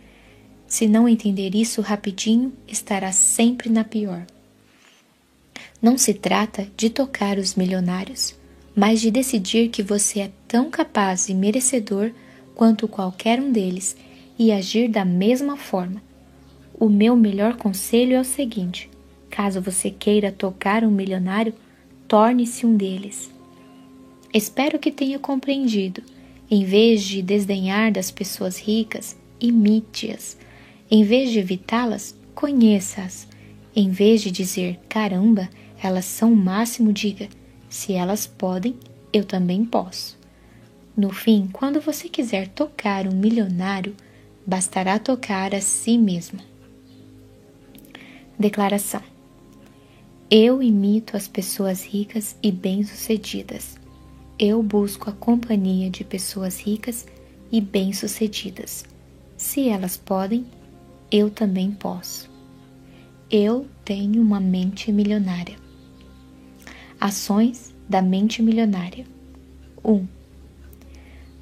Se 0.72 0.88
não 0.88 1.06
entender 1.06 1.54
isso 1.54 1.82
rapidinho, 1.82 2.50
estará 2.66 3.12
sempre 3.12 3.68
na 3.68 3.84
pior. 3.84 4.24
Não 5.82 5.98
se 5.98 6.14
trata 6.14 6.66
de 6.78 6.88
tocar 6.88 7.36
os 7.36 7.54
milionários, 7.54 8.34
mas 8.74 8.98
de 9.02 9.10
decidir 9.10 9.68
que 9.68 9.82
você 9.82 10.20
é 10.20 10.30
tão 10.48 10.70
capaz 10.70 11.28
e 11.28 11.34
merecedor 11.34 12.10
quanto 12.54 12.88
qualquer 12.88 13.38
um 13.38 13.52
deles 13.52 13.94
e 14.38 14.50
agir 14.50 14.88
da 14.88 15.04
mesma 15.04 15.58
forma. 15.58 16.02
O 16.80 16.88
meu 16.88 17.14
melhor 17.14 17.56
conselho 17.58 18.14
é 18.14 18.20
o 18.22 18.24
seguinte: 18.24 18.88
caso 19.28 19.60
você 19.60 19.90
queira 19.90 20.32
tocar 20.32 20.84
um 20.84 20.90
milionário, 20.90 21.52
torne-se 22.08 22.64
um 22.64 22.74
deles. 22.74 23.30
Espero 24.32 24.78
que 24.78 24.90
tenha 24.90 25.18
compreendido. 25.18 26.02
Em 26.50 26.64
vez 26.64 27.02
de 27.02 27.20
desdenhar 27.20 27.92
das 27.92 28.10
pessoas 28.10 28.58
ricas, 28.58 29.14
imite-as. 29.38 30.40
Em 30.94 31.04
vez 31.04 31.30
de 31.30 31.38
evitá-las, 31.38 32.14
conheça-as. 32.34 33.26
Em 33.74 33.88
vez 33.88 34.20
de 34.20 34.30
dizer 34.30 34.78
caramba, 34.90 35.48
elas 35.82 36.04
são 36.04 36.34
o 36.34 36.36
máximo, 36.36 36.92
diga 36.92 37.30
se 37.66 37.94
elas 37.94 38.26
podem, 38.26 38.76
eu 39.10 39.24
também 39.24 39.64
posso. 39.64 40.18
No 40.94 41.08
fim, 41.08 41.48
quando 41.50 41.80
você 41.80 42.10
quiser 42.10 42.48
tocar 42.48 43.08
um 43.08 43.16
milionário, 43.16 43.96
bastará 44.46 44.98
tocar 44.98 45.54
a 45.54 45.62
si 45.62 45.96
mesmo. 45.96 46.40
Declaração: 48.38 49.00
Eu 50.30 50.62
imito 50.62 51.16
as 51.16 51.26
pessoas 51.26 51.82
ricas 51.82 52.36
e 52.42 52.52
bem-sucedidas. 52.52 53.78
Eu 54.38 54.62
busco 54.62 55.08
a 55.08 55.14
companhia 55.14 55.88
de 55.88 56.04
pessoas 56.04 56.60
ricas 56.60 57.06
e 57.50 57.62
bem-sucedidas. 57.62 58.84
Se 59.38 59.70
elas 59.70 59.96
podem, 59.96 60.44
eu 61.12 61.28
também 61.28 61.70
posso. 61.70 62.30
Eu 63.30 63.66
tenho 63.84 64.22
uma 64.22 64.40
mente 64.40 64.90
milionária. 64.90 65.56
Ações 66.98 67.74
da 67.86 68.00
mente 68.00 68.40
milionária. 68.40 69.04
1. 69.84 69.92
Um, 69.92 70.06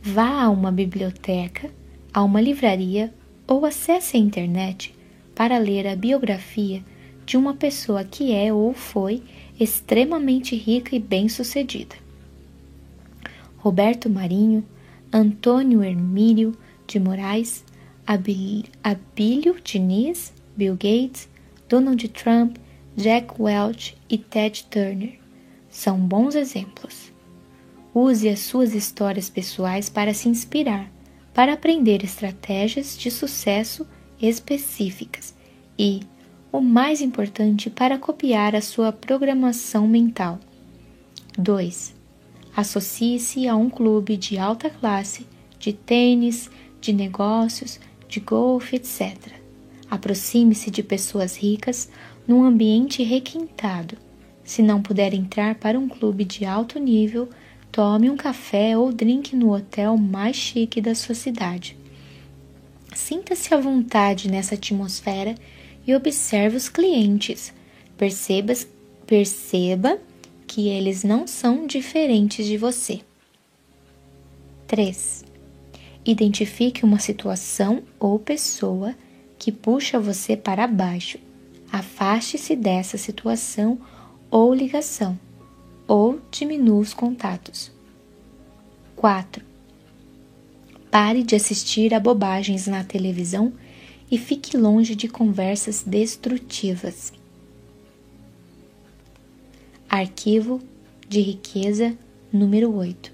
vá 0.02 0.42
a 0.42 0.50
uma 0.50 0.73
biblioteca, 0.73 1.70
a 2.12 2.24
uma 2.24 2.40
livraria 2.40 3.15
ou 3.47 3.65
acesse 3.65 4.16
a 4.16 4.20
internet 4.20 4.92
para 5.36 5.57
ler 5.58 5.86
a 5.86 5.94
biografia 5.94 6.82
de 7.24 7.36
uma 7.36 7.55
pessoa 7.55 8.02
que 8.02 8.32
é 8.32 8.52
ou 8.52 8.74
foi 8.74 9.23
extremamente 9.58 10.57
rica 10.57 10.97
e 10.97 10.99
bem-sucedida. 10.99 11.94
Roberto 13.58 14.10
Marinho, 14.10 14.65
Antônio 15.12 15.84
Hermílio 15.84 16.57
de 16.89 16.99
Moraes, 16.99 17.65
Abílio 18.82 19.55
Diniz, 19.62 20.32
Bill 20.56 20.74
Gates, 20.74 21.28
Donald 21.68 22.08
Trump, 22.08 22.56
Jack 22.97 23.40
Welch 23.40 23.97
e 24.08 24.18
Ted 24.18 24.64
Turner 24.68 25.20
são 25.68 25.97
bons 25.97 26.34
exemplos. 26.34 27.12
Use 27.94 28.28
as 28.28 28.40
suas 28.40 28.74
histórias 28.74 29.30
pessoais 29.30 29.89
para 29.89 30.12
se 30.12 30.28
inspirar, 30.28 30.90
para 31.32 31.52
aprender 31.52 32.02
estratégias 32.02 32.98
de 32.98 33.12
sucesso 33.12 33.86
específicas 34.20 35.32
e, 35.78 36.00
o 36.50 36.60
mais 36.60 37.00
importante, 37.00 37.70
para 37.70 37.97
copiar 37.97 38.56
a 38.56 38.60
sua 38.60 38.90
programação 38.90 39.86
mental. 39.86 40.40
2. 41.39 41.94
Associe-se 42.56 43.47
a 43.47 43.55
um 43.55 43.70
clube 43.70 44.16
de 44.16 44.36
alta 44.36 44.68
classe, 44.68 45.28
de 45.60 45.72
tênis, 45.72 46.50
de 46.80 46.92
negócios, 46.92 47.78
de 48.10 48.20
golfe, 48.20 48.76
etc. 48.76 49.16
Aproxime-se 49.90 50.70
de 50.70 50.82
pessoas 50.82 51.36
ricas 51.36 51.89
num 52.26 52.44
ambiente 52.44 53.02
requintado. 53.02 53.97
Se 54.44 54.62
não 54.62 54.82
puder 54.82 55.14
entrar 55.14 55.55
para 55.55 55.78
um 55.78 55.89
clube 55.89 56.24
de 56.24 56.44
alto 56.44 56.78
nível, 56.78 57.28
tome 57.70 58.10
um 58.10 58.16
café 58.16 58.76
ou 58.76 58.92
drink 58.92 59.34
no 59.34 59.55
hotel 59.55 59.97
mais 59.97 60.36
chique 60.36 60.80
da 60.80 60.94
sua 60.94 61.14
cidade. 61.14 61.76
Sinta-se 62.94 63.55
à 63.55 63.60
vontade 63.60 64.28
nessa 64.28 64.56
atmosfera 64.56 65.34
e 65.86 65.94
observe 65.94 66.56
os 66.56 66.68
clientes. 66.68 67.52
Perceba, 67.97 68.52
perceba 69.06 69.98
que 70.47 70.68
eles 70.68 71.05
não 71.05 71.26
são 71.26 71.66
diferentes 71.66 72.44
de 72.44 72.56
você. 72.56 73.00
3. 74.66 75.30
Identifique 76.10 76.84
uma 76.84 76.98
situação 76.98 77.84
ou 78.00 78.18
pessoa 78.18 78.97
que 79.39 79.52
puxa 79.52 80.00
você 80.00 80.36
para 80.36 80.66
baixo. 80.66 81.18
Afaste-se 81.70 82.56
dessa 82.56 82.98
situação 82.98 83.78
ou 84.28 84.52
ligação, 84.52 85.16
ou 85.86 86.20
diminua 86.28 86.80
os 86.80 86.92
contatos. 86.92 87.70
4. 88.97 89.44
Pare 90.90 91.22
de 91.22 91.36
assistir 91.36 91.94
a 91.94 92.00
bobagens 92.00 92.66
na 92.66 92.82
televisão 92.82 93.52
e 94.10 94.18
fique 94.18 94.56
longe 94.56 94.97
de 94.97 95.06
conversas 95.06 95.84
destrutivas. 95.86 97.12
Arquivo 99.89 100.60
de 101.08 101.20
riqueza 101.20 101.97
número 102.32 102.74
8. 102.74 103.12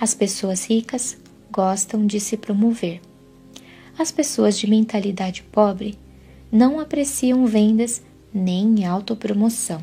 As 0.00 0.14
pessoas 0.14 0.64
ricas 0.64 1.22
gostam 1.54 2.04
de 2.04 2.18
se 2.18 2.36
promover. 2.36 3.00
As 3.96 4.10
pessoas 4.10 4.58
de 4.58 4.68
mentalidade 4.68 5.44
pobre 5.44 5.96
não 6.50 6.80
apreciam 6.80 7.46
vendas 7.46 8.02
nem 8.32 8.84
autopromoção. 8.84 9.80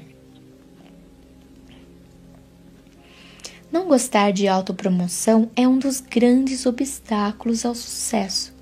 Não 3.72 3.88
gostar 3.88 4.32
de 4.32 4.50
autopromoção 4.50 5.50
é 5.56 5.66
um 5.66 5.80
dos 5.80 6.02
grandes 6.02 6.66
obstáculos 6.66 7.66
ao 7.66 7.74
sucesso. 7.74 8.54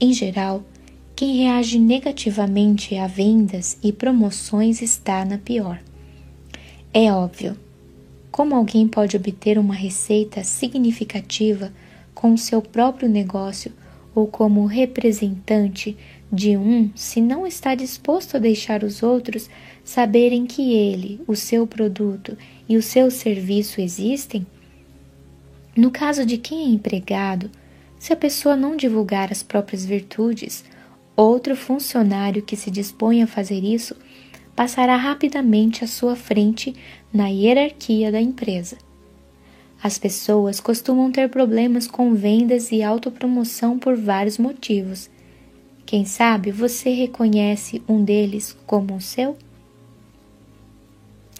Em 0.00 0.10
geral, 0.14 0.64
quem 1.14 1.36
reage 1.36 1.78
negativamente 1.78 2.96
a 2.96 3.06
vendas 3.06 3.76
e 3.82 3.92
promoções 3.92 4.80
está 4.80 5.22
na 5.22 5.36
pior. 5.36 5.82
É 6.94 7.12
óbvio. 7.12 7.58
Como 8.30 8.54
alguém 8.54 8.88
pode 8.88 9.16
obter 9.16 9.58
uma 9.58 9.74
receita 9.74 10.42
significativa 10.42 11.70
com 12.18 12.36
seu 12.36 12.60
próprio 12.60 13.08
negócio 13.08 13.70
ou 14.12 14.26
como 14.26 14.66
representante 14.66 15.96
de 16.32 16.56
um 16.56 16.90
se 16.92 17.20
não 17.20 17.46
está 17.46 17.76
disposto 17.76 18.36
a 18.36 18.40
deixar 18.40 18.82
os 18.82 19.04
outros 19.04 19.48
saberem 19.84 20.44
que 20.44 20.72
ele, 20.72 21.20
o 21.28 21.36
seu 21.36 21.64
produto 21.64 22.36
e 22.68 22.76
o 22.76 22.82
seu 22.82 23.08
serviço 23.08 23.80
existem? 23.80 24.44
No 25.76 25.92
caso 25.92 26.26
de 26.26 26.38
quem 26.38 26.62
é 26.62 26.68
empregado, 26.68 27.52
se 28.00 28.12
a 28.12 28.16
pessoa 28.16 28.56
não 28.56 28.74
divulgar 28.74 29.30
as 29.30 29.44
próprias 29.44 29.86
virtudes, 29.86 30.64
outro 31.14 31.54
funcionário 31.54 32.42
que 32.42 32.56
se 32.56 32.68
dispõe 32.68 33.22
a 33.22 33.28
fazer 33.28 33.62
isso 33.62 33.94
passará 34.56 34.96
rapidamente 34.96 35.84
à 35.84 35.86
sua 35.86 36.16
frente 36.16 36.74
na 37.12 37.28
hierarquia 37.28 38.10
da 38.10 38.20
empresa. 38.20 38.87
As 39.82 39.96
pessoas 39.96 40.58
costumam 40.58 41.12
ter 41.12 41.28
problemas 41.28 41.86
com 41.86 42.14
vendas 42.14 42.72
e 42.72 42.82
autopromoção 42.82 43.78
por 43.78 43.96
vários 43.96 44.36
motivos. 44.36 45.08
Quem 45.86 46.04
sabe 46.04 46.50
você 46.50 46.90
reconhece 46.90 47.80
um 47.88 48.02
deles 48.02 48.56
como 48.66 48.96
o 48.96 49.00
seu? 49.00 49.36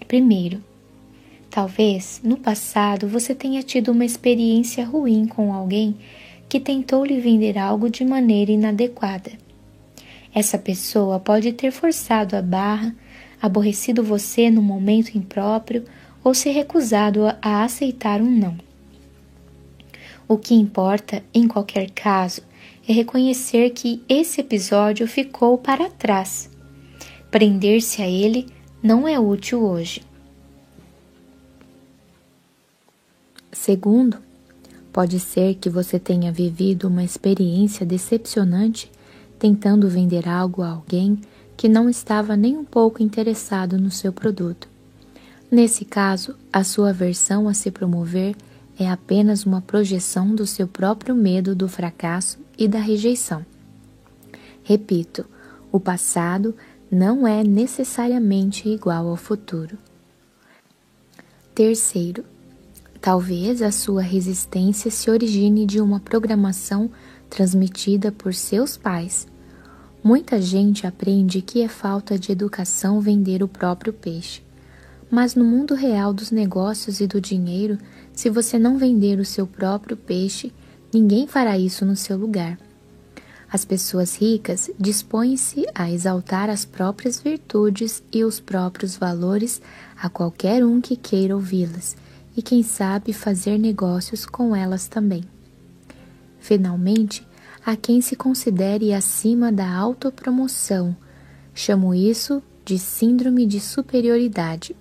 Primeiro, 0.06 0.62
talvez 1.50 2.20
no 2.22 2.36
passado 2.36 3.08
você 3.08 3.34
tenha 3.34 3.62
tido 3.62 3.90
uma 3.90 4.04
experiência 4.04 4.86
ruim 4.86 5.26
com 5.26 5.52
alguém 5.52 5.96
que 6.48 6.60
tentou 6.60 7.04
lhe 7.04 7.20
vender 7.20 7.58
algo 7.58 7.90
de 7.90 8.04
maneira 8.04 8.52
inadequada. 8.52 9.32
Essa 10.34 10.56
pessoa 10.56 11.18
pode 11.18 11.52
ter 11.52 11.70
forçado 11.72 12.36
a 12.36 12.42
barra 12.42 12.94
aborrecido 13.42 14.02
você 14.02 14.50
no 14.50 14.62
momento 14.62 15.16
impróprio 15.16 15.84
ou 16.22 16.34
se 16.34 16.50
recusado 16.50 17.26
a 17.40 17.64
aceitar 17.64 18.20
um 18.20 18.30
não. 18.30 18.58
O 20.26 20.36
que 20.36 20.54
importa, 20.54 21.22
em 21.32 21.48
qualquer 21.48 21.90
caso, 21.90 22.42
é 22.86 22.92
reconhecer 22.92 23.70
que 23.70 24.02
esse 24.08 24.40
episódio 24.40 25.06
ficou 25.06 25.56
para 25.58 25.88
trás. 25.88 26.50
Prender-se 27.30 28.02
a 28.02 28.08
ele 28.08 28.46
não 28.82 29.06
é 29.06 29.18
útil 29.18 29.62
hoje. 29.62 30.02
Segundo, 33.52 34.18
pode 34.92 35.18
ser 35.18 35.54
que 35.56 35.68
você 35.68 35.98
tenha 35.98 36.30
vivido 36.30 36.88
uma 36.88 37.02
experiência 37.02 37.84
decepcionante 37.84 38.90
tentando 39.38 39.88
vender 39.88 40.28
algo 40.28 40.62
a 40.62 40.70
alguém 40.70 41.20
que 41.56 41.68
não 41.68 41.88
estava 41.88 42.36
nem 42.36 42.56
um 42.56 42.64
pouco 42.64 43.02
interessado 43.02 43.78
no 43.78 43.90
seu 43.90 44.12
produto. 44.12 44.67
Nesse 45.50 45.84
caso, 45.84 46.36
a 46.52 46.62
sua 46.62 46.90
aversão 46.90 47.48
a 47.48 47.54
se 47.54 47.70
promover 47.70 48.36
é 48.78 48.88
apenas 48.88 49.44
uma 49.44 49.60
projeção 49.60 50.34
do 50.34 50.46
seu 50.46 50.68
próprio 50.68 51.14
medo 51.14 51.54
do 51.54 51.68
fracasso 51.68 52.38
e 52.56 52.68
da 52.68 52.78
rejeição. 52.78 53.44
Repito, 54.62 55.24
o 55.72 55.80
passado 55.80 56.54
não 56.90 57.26
é 57.26 57.42
necessariamente 57.42 58.68
igual 58.68 59.08
ao 59.08 59.16
futuro. 59.16 59.78
Terceiro, 61.54 62.24
talvez 63.00 63.62
a 63.62 63.72
sua 63.72 64.02
resistência 64.02 64.90
se 64.90 65.10
origine 65.10 65.66
de 65.66 65.80
uma 65.80 65.98
programação 65.98 66.90
transmitida 67.28 68.12
por 68.12 68.34
seus 68.34 68.76
pais 68.76 69.26
Muita 70.02 70.40
gente 70.40 70.86
aprende 70.86 71.42
que 71.42 71.60
é 71.60 71.68
falta 71.68 72.18
de 72.18 72.30
educação 72.30 73.00
vender 73.00 73.42
o 73.42 73.48
próprio 73.48 73.92
peixe. 73.92 74.42
Mas 75.10 75.34
no 75.34 75.44
mundo 75.44 75.74
real 75.74 76.12
dos 76.12 76.30
negócios 76.30 77.00
e 77.00 77.06
do 77.06 77.20
dinheiro, 77.20 77.78
se 78.12 78.28
você 78.28 78.58
não 78.58 78.76
vender 78.76 79.18
o 79.18 79.24
seu 79.24 79.46
próprio 79.46 79.96
peixe, 79.96 80.52
ninguém 80.92 81.26
fará 81.26 81.58
isso 81.58 81.84
no 81.84 81.96
seu 81.96 82.16
lugar. 82.16 82.58
As 83.50 83.64
pessoas 83.64 84.14
ricas 84.16 84.70
dispõem-se 84.78 85.64
a 85.74 85.90
exaltar 85.90 86.50
as 86.50 86.66
próprias 86.66 87.18
virtudes 87.18 88.02
e 88.12 88.22
os 88.22 88.38
próprios 88.38 88.94
valores 88.96 89.62
a 89.96 90.10
qualquer 90.10 90.62
um 90.62 90.80
que 90.80 90.96
queira 90.96 91.34
ouvi-las 91.34 91.96
e, 92.36 92.42
quem 92.42 92.62
sabe, 92.62 93.14
fazer 93.14 93.58
negócios 93.58 94.26
com 94.26 94.54
elas 94.54 94.86
também. 94.86 95.24
Finalmente, 96.38 97.26
a 97.64 97.74
quem 97.74 98.00
se 98.00 98.14
considere 98.14 98.92
acima 98.92 99.50
da 99.50 99.70
autopromoção. 99.70 100.94
Chamo 101.54 101.94
isso 101.94 102.42
de 102.64 102.78
síndrome 102.78 103.46
de 103.46 103.60
superioridade. 103.60 104.76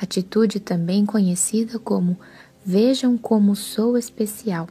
Atitude 0.00 0.60
também 0.60 1.04
conhecida 1.04 1.78
como 1.78 2.18
vejam 2.64 3.18
como 3.18 3.56
sou 3.56 3.98
especial. 3.98 4.68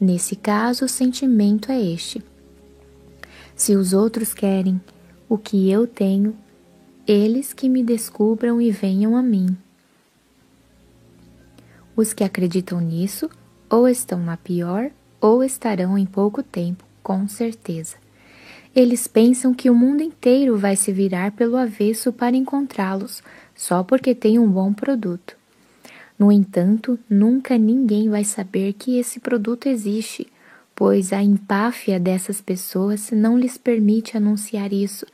Nesse 0.00 0.34
caso, 0.36 0.84
o 0.84 0.88
sentimento 0.88 1.70
é 1.70 1.80
este: 1.80 2.22
se 3.54 3.76
os 3.76 3.92
outros 3.92 4.34
querem 4.34 4.80
o 5.28 5.36
que 5.36 5.70
eu 5.70 5.86
tenho, 5.86 6.36
eles 7.06 7.52
que 7.52 7.68
me 7.68 7.82
descubram 7.82 8.60
e 8.60 8.70
venham 8.70 9.16
a 9.16 9.22
mim. 9.22 9.56
Os 11.96 12.12
que 12.12 12.22
acreditam 12.22 12.80
nisso 12.80 13.28
ou 13.68 13.88
estão 13.88 14.18
na 14.18 14.36
pior 14.36 14.90
ou 15.20 15.42
estarão 15.42 15.98
em 15.98 16.06
pouco 16.06 16.42
tempo, 16.42 16.84
com 17.02 17.26
certeza. 17.26 17.96
Eles 18.74 19.06
pensam 19.08 19.52
que 19.52 19.68
o 19.68 19.74
mundo 19.74 20.02
inteiro 20.02 20.56
vai 20.56 20.76
se 20.76 20.92
virar 20.92 21.32
pelo 21.32 21.56
avesso 21.56 22.12
para 22.12 22.36
encontrá-los, 22.36 23.22
só 23.58 23.82
porque 23.82 24.14
tem 24.14 24.38
um 24.38 24.48
bom 24.48 24.72
produto. 24.72 25.36
No 26.16 26.32
entanto, 26.32 26.98
nunca 27.10 27.58
ninguém 27.58 28.08
vai 28.08 28.24
saber 28.24 28.72
que 28.72 28.98
esse 28.98 29.20
produto 29.20 29.66
existe, 29.66 30.26
pois 30.74 31.12
a 31.12 31.22
empáfia 31.22 32.00
dessas 32.00 32.40
pessoas 32.40 33.10
não 33.10 33.36
lhes 33.36 33.58
permite 33.58 34.16
anunciar 34.16 34.72
isso 34.72 35.04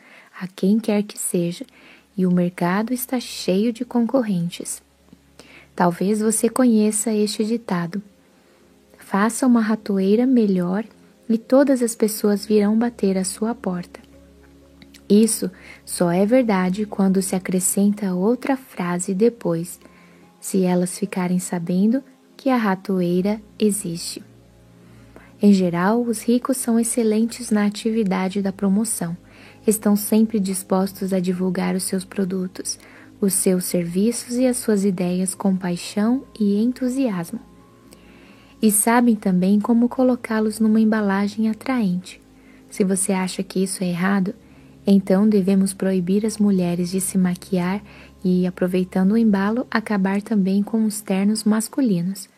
a 0.40 0.47
quem 0.47 0.78
quer 0.78 1.02
que 1.02 1.18
seja, 1.18 1.64
e 2.16 2.26
o 2.26 2.31
mercado 2.31 2.92
está 2.92 3.18
cheio 3.18 3.73
de 3.73 3.84
concorrentes. 3.84 4.82
Talvez 5.74 6.20
você 6.20 6.48
conheça 6.48 7.12
este 7.12 7.44
ditado 7.44 8.00
Faça 9.05 9.47
uma 9.47 9.60
ratoeira 9.60 10.26
melhor 10.26 10.84
e 11.28 11.39
todas 11.39 11.82
as 11.82 11.94
pessoas 11.94 12.44
virão 12.44 12.76
bater 12.76 13.16
à 13.16 13.23
sua 13.23 13.55
porta. 13.55 14.00
Isso 15.08 15.50
só 15.84 16.10
é 16.10 16.24
verdade 16.24 16.86
quando 16.86 17.20
se 17.20 17.36
acrescenta 17.36 18.15
outra 18.15 18.57
frase 18.57 19.15
depois, 19.15 19.78
se 20.41 20.62
elas 20.62 20.99
ficarem 20.99 21.39
sabendo 21.39 22.02
que 22.36 22.49
a 22.49 22.57
ratoeira 22.57 23.41
existe. 23.58 24.23
Em 25.41 25.52
geral, 25.52 26.02
os 26.02 26.23
ricos 26.23 26.57
são 26.57 26.81
excelentes 26.81 27.50
na 27.50 27.66
atividade 27.66 28.41
da 28.41 28.52
promoção. 28.52 29.16
Estão 29.66 29.94
sempre 29.94 30.41
dispostos 30.41 31.12
a 31.12 31.20
divulgar 31.20 31.74
os 31.74 31.84
seus 31.84 32.05
produtos, 32.05 32.78
os 33.20 33.34
seus 33.34 33.65
serviços 33.65 34.36
e 34.36 34.47
as 34.47 34.57
suas 34.57 34.84
ideias 34.84 35.34
com 35.34 35.57
paixão 35.57 36.24
e 36.39 36.62
entusiasmo 36.62 37.41
e 38.65 38.70
sabem 38.70 39.15
também 39.15 39.60
como 39.60 39.91
colocá-los 39.91 40.58
numa 40.58 40.81
embalagem 40.81 41.50
atraente. 41.50 42.18
Se 42.70 42.83
você 42.83 43.12
acha 43.12 43.42
que 43.42 43.62
isso 43.62 43.84
é 43.84 43.89
errado, 43.89 44.34
então 44.86 45.28
devemos 45.28 45.72
proibir 45.72 46.26
as 46.26 46.38
mulheres 46.38 46.90
de 46.90 47.00
se 47.00 47.16
maquiar 47.16 47.82
e, 48.22 48.46
aproveitando 48.46 49.12
o 49.12 49.18
embalo, 49.18 49.66
acabar 49.70 50.20
também 50.20 50.62
com 50.62 50.84
os 50.84 51.00
ternos 51.00 51.44
masculinos. 51.44 52.28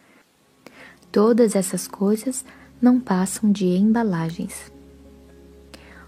Todas 1.11 1.57
essas 1.57 1.89
coisas 1.89 2.45
não 2.81 3.01
passam 3.01 3.51
de 3.51 3.67
embalagens. 3.67 4.73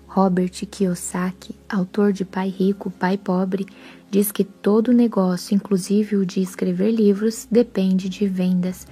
Robert 0.06 0.50
Kiyosaki, 0.70 1.54
autor 1.68 2.12
de 2.12 2.24
Pai 2.24 2.48
Rico, 2.48 2.90
Pai 2.90 3.18
Pobre, 3.18 3.66
diz 4.10 4.32
que 4.32 4.42
todo 4.42 4.92
negócio, 4.92 5.54
inclusive 5.54 6.16
o 6.16 6.24
de 6.24 6.40
escrever 6.40 6.90
livros, 6.90 7.46
depende 7.50 8.08
de 8.08 8.26
vendas 8.26 8.86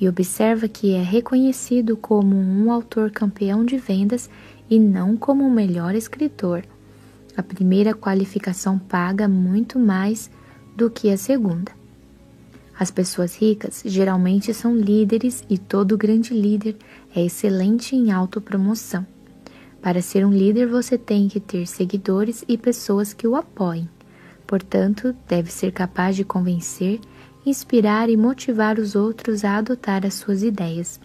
e 0.00 0.08
observa 0.08 0.66
que 0.66 0.94
é 0.94 1.02
reconhecido 1.02 1.96
como 1.96 2.34
um 2.34 2.72
autor 2.72 3.10
campeão 3.10 3.64
de 3.64 3.76
vendas 3.76 4.28
e 4.68 4.78
não 4.78 5.16
como 5.16 5.46
o 5.46 5.50
melhor 5.50 5.94
escritor. 5.94 6.64
A 7.36 7.42
primeira 7.42 7.94
qualificação 7.94 8.78
paga 8.78 9.26
muito 9.26 9.78
mais 9.78 10.30
do 10.76 10.90
que 10.90 11.10
a 11.10 11.16
segunda. 11.16 11.72
As 12.78 12.90
pessoas 12.90 13.36
ricas 13.36 13.82
geralmente 13.84 14.52
são 14.52 14.76
líderes 14.76 15.44
e 15.48 15.56
todo 15.56 15.96
grande 15.96 16.34
líder 16.34 16.76
é 17.14 17.24
excelente 17.24 17.94
em 17.94 18.10
autopromoção. 18.10 19.06
Para 19.80 20.00
ser 20.00 20.24
um 20.24 20.32
líder, 20.32 20.66
você 20.66 20.96
tem 20.96 21.28
que 21.28 21.40
ter 21.40 21.66
seguidores 21.66 22.44
e 22.48 22.56
pessoas 22.56 23.12
que 23.12 23.26
o 23.26 23.36
apoiem. 23.36 23.88
Portanto, 24.46 25.14
deve 25.26 25.50
ser 25.50 25.72
capaz 25.72 26.16
de 26.16 26.24
convencer 26.24 27.00
inspirar 27.44 28.08
e 28.08 28.16
motivar 28.16 28.78
os 28.78 28.94
outros 28.94 29.44
a 29.44 29.56
adotar 29.56 30.06
as 30.06 30.14
suas 30.14 30.42
ideias. 30.42 31.00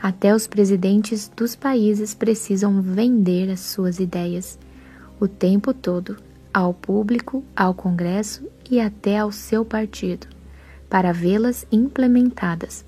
Até 0.00 0.34
os 0.34 0.46
presidentes 0.46 1.30
dos 1.34 1.56
países 1.56 2.14
precisam 2.14 2.80
vender 2.80 3.50
as 3.50 3.60
suas 3.60 3.98
ideias 3.98 4.58
o 5.20 5.28
tempo 5.28 5.72
todo 5.72 6.16
ao 6.52 6.72
público, 6.72 7.44
ao 7.54 7.74
Congresso 7.74 8.46
e 8.70 8.80
até 8.80 9.18
ao 9.18 9.30
seu 9.30 9.64
partido, 9.64 10.26
para 10.88 11.12
vê-las 11.12 11.66
implementadas. 11.70 12.84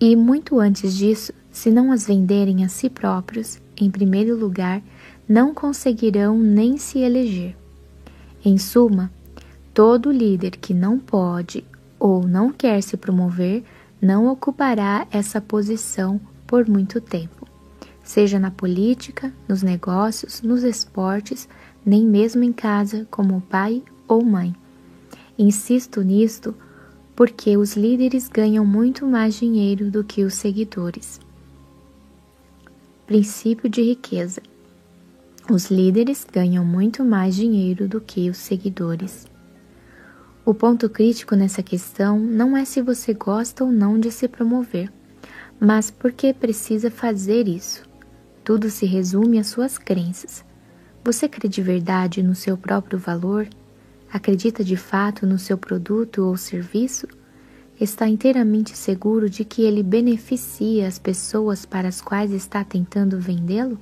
E 0.00 0.14
muito 0.14 0.60
antes 0.60 0.94
disso, 0.94 1.32
se 1.50 1.70
não 1.70 1.90
as 1.90 2.06
venderem 2.06 2.64
a 2.64 2.68
si 2.68 2.88
próprios, 2.90 3.60
em 3.76 3.90
primeiro 3.90 4.36
lugar, 4.36 4.82
não 5.28 5.54
conseguirão 5.54 6.38
nem 6.38 6.76
se 6.76 6.98
eleger. 6.98 7.56
Em 8.44 8.56
suma, 8.58 9.10
Todo 9.78 10.10
líder 10.10 10.56
que 10.56 10.74
não 10.74 10.98
pode 10.98 11.64
ou 12.00 12.26
não 12.26 12.52
quer 12.52 12.82
se 12.82 12.96
promover 12.96 13.62
não 14.02 14.26
ocupará 14.26 15.06
essa 15.08 15.40
posição 15.40 16.20
por 16.48 16.68
muito 16.68 17.00
tempo, 17.00 17.46
seja 18.08 18.38
na 18.38 18.50
política, 18.50 19.30
nos 19.46 19.62
negócios, 19.62 20.40
nos 20.40 20.62
esportes, 20.62 21.46
nem 21.84 22.06
mesmo 22.06 22.42
em 22.42 22.54
casa 22.54 23.06
como 23.10 23.42
pai 23.42 23.82
ou 24.08 24.24
mãe. 24.24 24.56
Insisto 25.38 26.00
nisto 26.00 26.54
porque 27.14 27.58
os 27.58 27.76
líderes 27.76 28.26
ganham 28.26 28.64
muito 28.64 29.06
mais 29.06 29.34
dinheiro 29.34 29.90
do 29.90 30.02
que 30.02 30.24
os 30.24 30.32
seguidores. 30.32 31.20
Princípio 33.06 33.68
de 33.68 33.82
riqueza: 33.82 34.40
os 35.50 35.70
líderes 35.70 36.26
ganham 36.32 36.64
muito 36.64 37.04
mais 37.04 37.34
dinheiro 37.34 37.86
do 37.86 38.00
que 38.00 38.30
os 38.30 38.38
seguidores. 38.38 39.26
O 40.46 40.54
ponto 40.54 40.88
crítico 40.88 41.36
nessa 41.36 41.62
questão 41.62 42.18
não 42.18 42.56
é 42.56 42.64
se 42.64 42.80
você 42.80 43.12
gosta 43.12 43.64
ou 43.64 43.70
não 43.70 44.00
de 44.00 44.10
se 44.10 44.26
promover, 44.26 44.90
mas 45.60 45.90
porque 45.90 46.32
precisa 46.32 46.90
fazer 46.90 47.46
isso. 47.46 47.86
Tudo 48.48 48.70
se 48.70 48.86
resume 48.86 49.38
às 49.38 49.48
suas 49.48 49.76
crenças. 49.76 50.42
Você 51.04 51.28
crê 51.28 51.46
de 51.50 51.60
verdade 51.60 52.22
no 52.22 52.34
seu 52.34 52.56
próprio 52.56 52.98
valor? 52.98 53.46
Acredita 54.10 54.64
de 54.64 54.74
fato 54.74 55.26
no 55.26 55.38
seu 55.38 55.58
produto 55.58 56.24
ou 56.24 56.34
serviço? 56.34 57.06
Está 57.78 58.08
inteiramente 58.08 58.74
seguro 58.74 59.28
de 59.28 59.44
que 59.44 59.60
ele 59.60 59.82
beneficia 59.82 60.88
as 60.88 60.98
pessoas 60.98 61.66
para 61.66 61.88
as 61.88 62.00
quais 62.00 62.32
está 62.32 62.64
tentando 62.64 63.20
vendê-lo? 63.20 63.78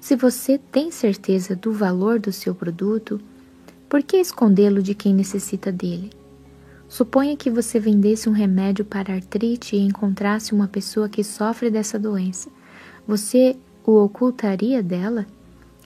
Se 0.00 0.16
você 0.16 0.58
tem 0.58 0.90
certeza 0.90 1.54
do 1.54 1.72
valor 1.72 2.18
do 2.18 2.32
seu 2.32 2.56
produto, 2.56 3.20
por 3.88 4.02
que 4.02 4.16
escondê-lo 4.16 4.82
de 4.82 4.92
quem 4.92 5.14
necessita 5.14 5.70
dele? 5.70 6.10
Suponha 6.88 7.36
que 7.36 7.48
você 7.48 7.78
vendesse 7.78 8.28
um 8.28 8.32
remédio 8.32 8.84
para 8.84 9.14
artrite 9.14 9.76
e 9.76 9.86
encontrasse 9.86 10.52
uma 10.52 10.66
pessoa 10.66 11.08
que 11.08 11.22
sofre 11.22 11.70
dessa 11.70 11.96
doença. 11.96 12.50
Você 13.06 13.56
o 13.90 14.04
ocultaria 14.04 14.82
dela? 14.82 15.24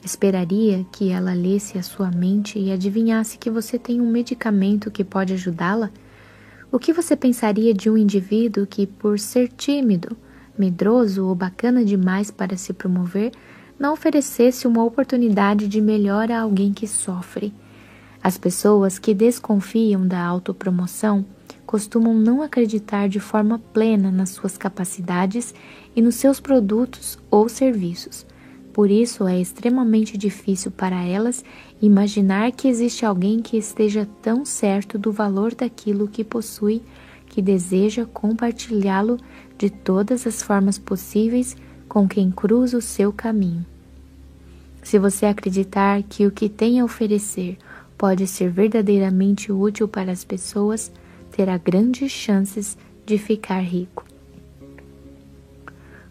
Esperaria 0.03 0.85
que 0.91 1.09
ela 1.09 1.33
lesse 1.33 1.77
a 1.77 1.81
sua 1.81 2.11
mente 2.11 2.59
e 2.59 2.69
adivinhasse 2.69 3.37
que 3.37 3.49
você 3.49 3.79
tem 3.79 4.01
um 4.01 4.11
medicamento 4.11 4.91
que 4.91 5.05
pode 5.05 5.31
ajudá-la? 5.31 5.89
O 6.69 6.77
que 6.77 6.91
você 6.91 7.15
pensaria 7.15 7.73
de 7.73 7.89
um 7.89 7.95
indivíduo 7.95 8.67
que, 8.67 8.85
por 8.85 9.17
ser 9.17 9.47
tímido, 9.47 10.17
medroso 10.59 11.25
ou 11.25 11.33
bacana 11.33 11.85
demais 11.85 12.29
para 12.29 12.57
se 12.57 12.73
promover, 12.73 13.31
não 13.79 13.93
oferecesse 13.93 14.67
uma 14.67 14.83
oportunidade 14.83 15.65
de 15.69 15.79
melhora 15.79 16.37
a 16.37 16.41
alguém 16.41 16.73
que 16.73 16.85
sofre? 16.85 17.53
As 18.21 18.37
pessoas 18.37 18.99
que 18.99 19.13
desconfiam 19.13 20.05
da 20.05 20.21
autopromoção 20.21 21.25
costumam 21.73 22.13
não 22.13 22.43
acreditar 22.43 23.09
de 23.09 23.19
forma 23.19 23.57
plena 23.57 24.11
nas 24.11 24.29
suas 24.29 24.59
capacidades 24.59 25.55
e 25.95 26.03
nos 26.03 26.13
seus 26.13 26.39
produtos 26.39 27.17
ou 27.31 27.49
serviços. 27.49 28.27
Por 28.71 28.91
isso 28.91 29.27
é 29.27 29.41
extremamente 29.41 30.15
difícil 30.15 30.69
para 30.69 31.03
elas 31.03 31.43
imaginar 31.81 32.51
que 32.51 32.67
existe 32.67 33.07
alguém 33.07 33.41
que 33.41 33.57
esteja 33.57 34.07
tão 34.21 34.45
certo 34.45 34.99
do 34.99 35.11
valor 35.11 35.55
daquilo 35.55 36.07
que 36.07 36.23
possui 36.23 36.83
que 37.25 37.41
deseja 37.41 38.05
compartilhá-lo 38.05 39.17
de 39.57 39.71
todas 39.71 40.27
as 40.27 40.43
formas 40.43 40.77
possíveis 40.77 41.57
com 41.89 42.07
quem 42.07 42.29
cruza 42.29 42.77
o 42.77 42.83
seu 42.83 43.11
caminho. 43.11 43.65
Se 44.83 44.99
você 44.99 45.25
acreditar 45.25 46.03
que 46.03 46.27
o 46.27 46.31
que 46.31 46.47
tem 46.49 46.79
a 46.79 46.85
oferecer 46.85 47.57
pode 47.97 48.27
ser 48.27 48.51
verdadeiramente 48.51 49.51
útil 49.51 49.87
para 49.87 50.11
as 50.11 50.23
pessoas, 50.23 50.91
terá 51.35 51.57
grandes 51.57 52.11
chances 52.11 52.77
de 53.03 53.17
ficar 53.17 53.59
rico. 53.59 54.05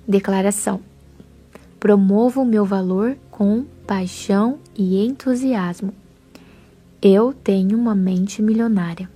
Declaração: 0.06 0.80
Promovo 1.78 2.42
o 2.42 2.44
meu 2.44 2.64
valor 2.64 3.16
com 3.30 3.64
paixão 3.86 4.58
e 4.76 5.04
entusiasmo. 5.06 5.94
Eu 7.00 7.32
tenho 7.32 7.78
uma 7.78 7.94
mente 7.94 8.42
milionária. 8.42 9.08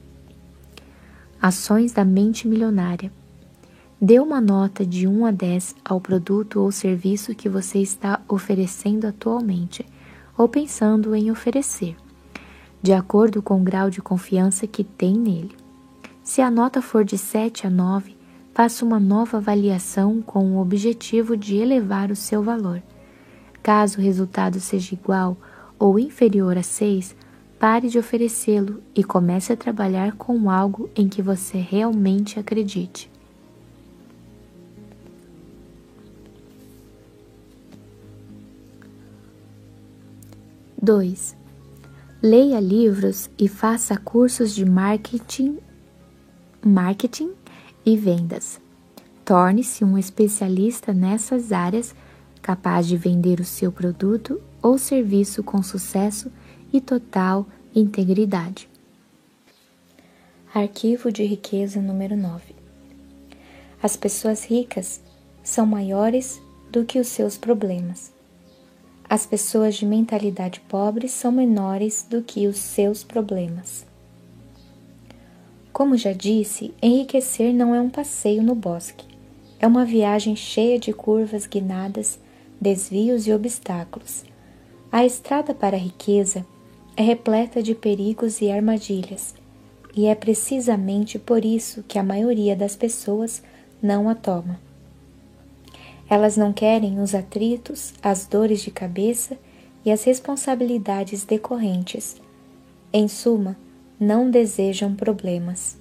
Ações 1.43 1.93
da 1.93 2.05
mente 2.05 2.47
milionária. 2.47 3.13
Dê 4.01 4.21
uma 4.21 4.41
nota 4.41 4.87
de 4.87 5.09
1 5.09 5.27
a 5.27 5.31
10 5.33 5.75
ao 5.85 6.01
produto 6.01 6.61
ou 6.61 6.71
serviço 6.71 7.35
que 7.35 7.49
você 7.49 7.79
está 7.79 8.21
oferecendo 8.29 9.07
atualmente 9.07 9.85
ou 10.37 10.49
pensando 10.49 11.15
em 11.15 11.31
oferecer, 11.31 11.97
de 12.83 12.93
acordo 12.93 13.43
com 13.43 13.61
o 13.61 13.65
grau 13.65 13.89
de 13.89 14.03
confiança 14.03 14.67
que 14.67 14.85
tem 14.85 15.15
nele. 15.15 15.66
Se 16.27 16.43
a 16.43 16.51
nota 16.51 16.83
for 16.83 17.05
de 17.05 17.17
7 17.17 17.69
a 17.69 17.71
9, 17.71 18.17
faça 18.53 18.85
uma 18.85 18.99
nova 18.99 19.37
avaliação 19.37 20.21
com 20.21 20.57
o 20.57 20.61
objetivo 20.61 21.37
de 21.37 21.55
elevar 21.55 22.11
o 22.11 22.17
seu 22.17 22.43
valor. 22.43 22.83
Caso 23.63 23.99
o 23.99 24.03
resultado 24.03 24.59
seja 24.59 24.93
igual 24.93 25.37
ou 25.79 26.01
inferior 26.01 26.59
a 26.59 26.65
6, 26.65 27.15
pare 27.61 27.89
de 27.89 27.97
oferecê-lo 27.97 28.83
e 28.93 29.05
comece 29.05 29.53
a 29.53 29.57
trabalhar 29.57 30.17
com 30.17 30.51
algo 30.51 30.91
em 30.97 31.09
que 31.09 31.23
você 31.23 31.59
realmente 31.59 32.41
acredite. 32.41 33.09
Dois. 40.83 41.37
Leia 42.21 42.59
livros 42.59 43.31
e 43.39 43.47
faça 43.47 43.97
cursos 43.97 44.53
de 44.53 44.65
marketing, 44.65 45.59
marketing 46.67 47.31
e 47.85 47.97
vendas. 47.97 48.61
Torne-se 49.25 49.85
um 49.85 49.97
especialista 49.97 50.93
nessas 50.93 51.53
áreas, 51.53 51.95
capaz 52.43 52.87
de 52.87 52.97
vender 52.97 53.39
o 53.39 53.45
seu 53.45 53.71
produto 53.71 54.41
ou 54.61 54.77
serviço 54.77 55.45
com 55.45 55.63
sucesso 55.63 56.31
e 56.73 56.81
total 56.81 57.47
integridade. 57.75 58.69
Arquivo 60.53 61.13
de 61.13 61.25
riqueza 61.25 61.81
número 61.81 62.17
9. 62.17 62.55
As 63.81 63.97
pessoas 63.97 64.45
ricas 64.45 65.01
são 65.45 65.67
maiores 65.67 66.41
do 66.73 66.85
que 66.85 66.99
os 66.99 67.07
seus 67.07 67.37
problemas. 67.37 68.13
As 69.09 69.25
pessoas 69.25 69.77
de 69.77 69.87
mentalidade 69.87 70.61
pobre 70.61 71.09
são 71.09 71.31
menores 71.31 72.05
do 72.09 72.23
que 72.23 72.49
os 72.49 72.57
seus 72.57 73.05
problemas. 73.05 73.86
Como 75.77 75.95
já 75.95 76.15
disse, 76.15 76.73
enriquecer 76.83 77.53
não 77.53 77.75
é 77.75 77.81
um 77.83 77.91
passeio 77.91 78.43
no 78.43 78.55
bosque. 78.55 79.05
É 79.61 79.67
uma 79.67 79.85
viagem 79.85 80.35
cheia 80.35 80.79
de 80.79 80.91
curvas 80.91 81.47
guinadas, 81.47 82.19
desvios 82.59 83.27
e 83.27 83.33
obstáculos. 83.35 84.25
A 84.91 85.05
estrada 85.05 85.53
para 85.53 85.77
a 85.77 85.79
riqueza 85.79 86.47
é 86.97 87.03
repleta 87.03 87.63
de 87.63 87.75
perigos 87.75 88.41
e 88.41 88.51
armadilhas, 88.51 89.35
e 89.95 90.07
é 90.07 90.15
precisamente 90.15 91.19
por 91.19 91.45
isso 91.45 91.85
que 91.87 91.99
a 91.99 92.03
maioria 92.03 92.57
das 92.57 92.75
pessoas 92.75 93.43
não 93.83 94.09
a 94.09 94.15
toma. 94.15 94.59
Elas 96.09 96.39
não 96.39 96.55
querem 96.55 97.01
os 97.01 97.15
atritos, 97.15 97.93
as 98.03 98.27
dores 98.27 98.63
de 98.63 98.71
cabeça 98.71 99.37
e 99.85 99.93
as 99.93 100.05
responsabilidades 100.05 101.27
decorrentes. 101.27 102.17
Em 102.91 103.07
suma, 103.07 103.59
não 103.99 104.31
desejam 104.31 104.95
problemas. 104.95 105.79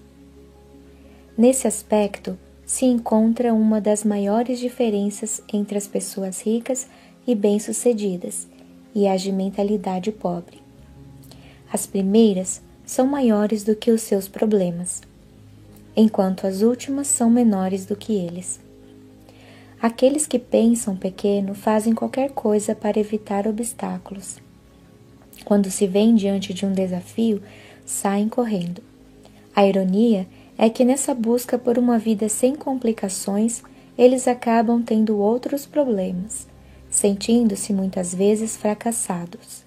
Nesse 1.38 1.68
aspecto 1.68 2.38
se 2.66 2.86
encontra 2.86 3.54
uma 3.54 3.80
das 3.80 4.04
maiores 4.04 4.60
diferenças 4.60 5.42
entre 5.54 5.78
as 5.78 5.88
pessoas 5.88 6.42
ricas 6.42 6.88
e 7.28 7.36
bem-sucedidas 7.36 8.48
e 8.94 9.08
as 9.08 9.22
de 9.22 9.32
mentalidade 9.32 10.12
pobre. 10.12 10.64
As 11.72 11.86
primeiras 11.86 12.62
são 12.86 13.06
maiores 13.06 13.64
do 13.64 13.76
que 13.76 13.92
os 13.92 14.02
seus 14.02 14.28
problemas, 14.28 15.02
enquanto 15.96 16.48
as 16.48 16.62
últimas 16.62 17.08
são 17.08 17.30
menores 17.30 17.86
do 17.86 17.96
que 17.96 18.14
eles. 18.14 18.60
Aqueles 19.82 20.26
que 20.26 20.40
pensam 20.40 20.96
pequeno 20.96 21.54
fazem 21.54 21.94
qualquer 21.94 22.32
coisa 22.32 22.74
para 22.74 23.00
evitar 23.00 23.48
obstáculos. 23.48 24.40
Quando 25.44 25.70
se 25.70 25.86
vêem 25.86 26.16
diante 26.16 26.54
de 26.54 26.66
um 26.66 26.72
desafio, 26.72 27.42
saem 27.86 28.28
correndo. 28.28 28.82
A 29.56 29.66
ironia 29.66 30.28
é 30.58 30.70
que 30.70 30.84
nessa 30.84 31.14
busca 31.14 31.58
por 31.58 31.78
uma 31.78 31.98
vida 31.98 32.28
sem 32.28 32.56
complicações, 32.56 33.62
eles 33.98 34.28
acabam 34.28 34.82
tendo 34.82 35.18
outros 35.18 35.66
problemas, 35.66 36.48
sentindo-se 36.90 37.74
muitas 37.74 38.14
vezes 38.14 38.58
fracassados. 38.58 39.64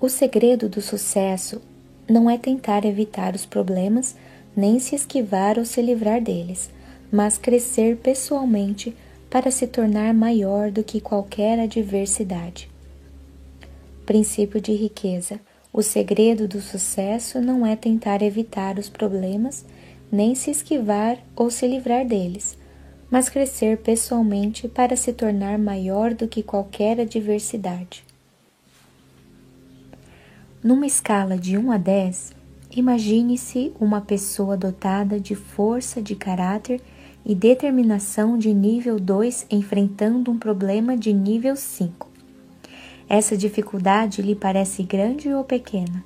O 0.00 0.08
segredo 0.08 0.68
do 0.68 0.80
sucesso 0.80 1.60
não 2.08 2.30
é 2.30 2.38
tentar 2.38 2.84
evitar 2.84 3.34
os 3.34 3.44
problemas, 3.44 4.14
nem 4.56 4.78
se 4.78 4.94
esquivar 4.94 5.58
ou 5.58 5.64
se 5.64 5.82
livrar 5.82 6.22
deles, 6.22 6.70
mas 7.10 7.36
crescer 7.36 7.96
pessoalmente 7.96 8.94
para 9.28 9.50
se 9.50 9.66
tornar 9.66 10.14
maior 10.14 10.70
do 10.70 10.82
que 10.82 11.00
qualquer 11.00 11.58
adversidade. 11.58 12.70
Princípio 14.06 14.60
de 14.60 14.72
riqueza. 14.72 15.40
O 15.78 15.82
segredo 15.84 16.48
do 16.48 16.60
sucesso 16.60 17.40
não 17.40 17.64
é 17.64 17.76
tentar 17.76 18.20
evitar 18.20 18.80
os 18.80 18.88
problemas, 18.88 19.64
nem 20.10 20.34
se 20.34 20.50
esquivar 20.50 21.18
ou 21.36 21.52
se 21.52 21.68
livrar 21.68 22.04
deles, 22.04 22.58
mas 23.08 23.28
crescer 23.28 23.78
pessoalmente 23.78 24.66
para 24.66 24.96
se 24.96 25.12
tornar 25.12 25.56
maior 25.56 26.14
do 26.14 26.26
que 26.26 26.42
qualquer 26.42 26.98
adversidade. 26.98 28.04
Numa 30.64 30.84
escala 30.84 31.38
de 31.38 31.56
1 31.56 31.70
a 31.70 31.78
10, 31.78 32.32
imagine-se 32.74 33.72
uma 33.78 34.00
pessoa 34.00 34.56
dotada 34.56 35.20
de 35.20 35.36
força 35.36 36.02
de 36.02 36.16
caráter 36.16 36.80
e 37.24 37.36
determinação 37.36 38.36
de 38.36 38.52
nível 38.52 38.98
2 38.98 39.46
enfrentando 39.48 40.28
um 40.28 40.38
problema 40.40 40.96
de 40.96 41.12
nível 41.12 41.54
5. 41.54 42.07
Essa 43.08 43.38
dificuldade 43.38 44.20
lhe 44.20 44.34
parece 44.34 44.82
grande 44.82 45.32
ou 45.32 45.42
pequena? 45.42 46.04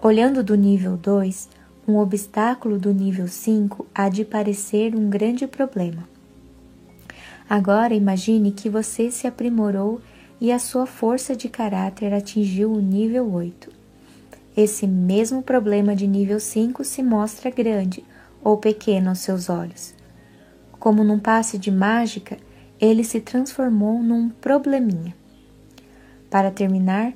Olhando 0.00 0.44
do 0.44 0.54
nível 0.54 0.96
2, 0.96 1.48
um 1.88 1.96
obstáculo 1.96 2.78
do 2.78 2.94
nível 2.94 3.26
5 3.26 3.84
há 3.92 4.08
de 4.08 4.24
parecer 4.24 4.94
um 4.94 5.10
grande 5.10 5.48
problema. 5.48 6.08
Agora 7.50 7.92
imagine 7.92 8.52
que 8.52 8.70
você 8.70 9.10
se 9.10 9.26
aprimorou 9.26 10.00
e 10.40 10.52
a 10.52 10.60
sua 10.60 10.86
força 10.86 11.34
de 11.34 11.48
caráter 11.48 12.14
atingiu 12.14 12.72
o 12.72 12.80
nível 12.80 13.32
8. 13.32 13.68
Esse 14.56 14.86
mesmo 14.86 15.42
problema 15.42 15.96
de 15.96 16.06
nível 16.06 16.38
5 16.38 16.84
se 16.84 17.02
mostra 17.02 17.50
grande 17.50 18.04
ou 18.44 18.58
pequeno 18.58 19.08
aos 19.08 19.18
seus 19.18 19.48
olhos. 19.48 19.92
Como 20.78 21.02
num 21.02 21.18
passe 21.18 21.58
de 21.58 21.72
mágica, 21.72 22.36
ele 22.80 23.02
se 23.02 23.20
transformou 23.20 24.00
num 24.00 24.28
probleminha. 24.28 25.14
Para 26.34 26.50
terminar, 26.50 27.12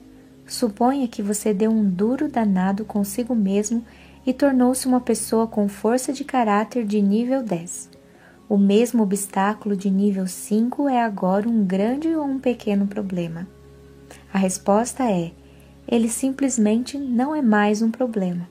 suponha 0.47 1.09
que 1.09 1.25
você 1.25 1.53
deu 1.53 1.73
um 1.73 1.85
duro 1.85 2.29
danado 2.29 2.85
consigo 2.85 3.35
mesmo 3.35 3.85
e 4.25 4.33
tornou-se 4.33 4.87
uma 4.87 5.01
pessoa 5.01 5.45
com 5.45 5.69
força 5.69 6.13
de 6.13 6.23
caráter 6.23 6.87
de 6.87 7.03
nível 7.03 7.43
10. 7.43 7.91
O 8.49 8.57
mesmo 8.57 9.03
obstáculo 9.03 9.77
de 9.77 9.91
nível 9.91 10.29
5 10.29 10.89
é 10.89 11.03
agora 11.03 11.49
um 11.49 11.67
grande 11.67 12.15
ou 12.15 12.25
um 12.25 12.39
pequeno 12.39 12.87
problema? 12.87 13.49
A 14.33 14.39
resposta 14.39 15.03
é: 15.11 15.33
ele 15.89 16.09
simplesmente 16.09 16.97
não 16.97 17.35
é 17.35 17.43
mais 17.43 17.83
um 17.83 17.91
problema. 17.91 18.49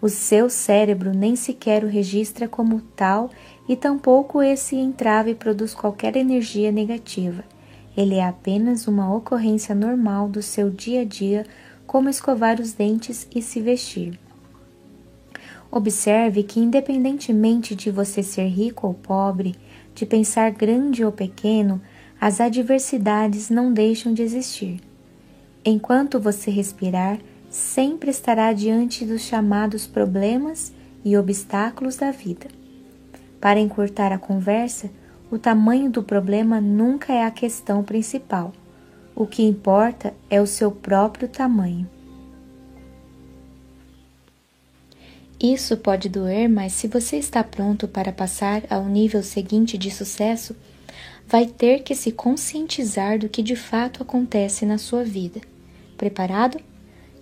O 0.00 0.08
seu 0.08 0.48
cérebro 0.48 1.12
nem 1.12 1.36
sequer 1.36 1.84
o 1.84 1.86
registra 1.86 2.48
como 2.48 2.80
tal 2.80 3.28
e 3.68 3.76
tampouco 3.76 4.40
esse 4.40 4.74
entrave 4.74 5.34
produz 5.34 5.74
qualquer 5.74 6.16
energia 6.16 6.72
negativa. 6.72 7.44
Ele 7.96 8.16
é 8.16 8.26
apenas 8.26 8.86
uma 8.86 9.14
ocorrência 9.14 9.74
normal 9.74 10.28
do 10.28 10.42
seu 10.42 10.70
dia 10.70 11.00
a 11.00 11.04
dia, 11.04 11.46
como 11.86 12.08
escovar 12.08 12.60
os 12.60 12.72
dentes 12.72 13.26
e 13.34 13.40
se 13.40 13.60
vestir. 13.60 14.18
Observe 15.70 16.42
que, 16.42 16.60
independentemente 16.60 17.74
de 17.74 17.90
você 17.90 18.22
ser 18.22 18.48
rico 18.48 18.86
ou 18.86 18.94
pobre, 18.94 19.54
de 19.94 20.04
pensar 20.04 20.50
grande 20.50 21.04
ou 21.04 21.10
pequeno, 21.10 21.80
as 22.20 22.40
adversidades 22.40 23.50
não 23.50 23.72
deixam 23.72 24.12
de 24.12 24.22
existir. 24.22 24.80
Enquanto 25.64 26.20
você 26.20 26.50
respirar, 26.50 27.18
sempre 27.50 28.10
estará 28.10 28.52
diante 28.52 29.04
dos 29.04 29.22
chamados 29.22 29.86
problemas 29.86 30.72
e 31.04 31.16
obstáculos 31.16 31.96
da 31.96 32.10
vida. 32.10 32.46
Para 33.40 33.60
encurtar 33.60 34.12
a 34.12 34.18
conversa, 34.18 34.90
o 35.30 35.38
tamanho 35.38 35.90
do 35.90 36.02
problema 36.02 36.60
nunca 36.60 37.12
é 37.12 37.24
a 37.24 37.30
questão 37.30 37.82
principal. 37.82 38.52
O 39.14 39.26
que 39.26 39.42
importa 39.42 40.14
é 40.30 40.40
o 40.40 40.46
seu 40.46 40.70
próprio 40.70 41.28
tamanho. 41.28 41.88
Isso 45.42 45.76
pode 45.76 46.08
doer, 46.08 46.48
mas 46.48 46.72
se 46.72 46.86
você 46.86 47.16
está 47.16 47.42
pronto 47.44 47.86
para 47.86 48.12
passar 48.12 48.62
ao 48.70 48.86
nível 48.86 49.22
seguinte 49.22 49.76
de 49.76 49.90
sucesso, 49.90 50.56
vai 51.26 51.46
ter 51.46 51.82
que 51.82 51.94
se 51.94 52.12
conscientizar 52.12 53.18
do 53.18 53.28
que 53.28 53.42
de 53.42 53.56
fato 53.56 54.02
acontece 54.02 54.64
na 54.64 54.78
sua 54.78 55.04
vida. 55.04 55.40
Preparado? 55.96 56.58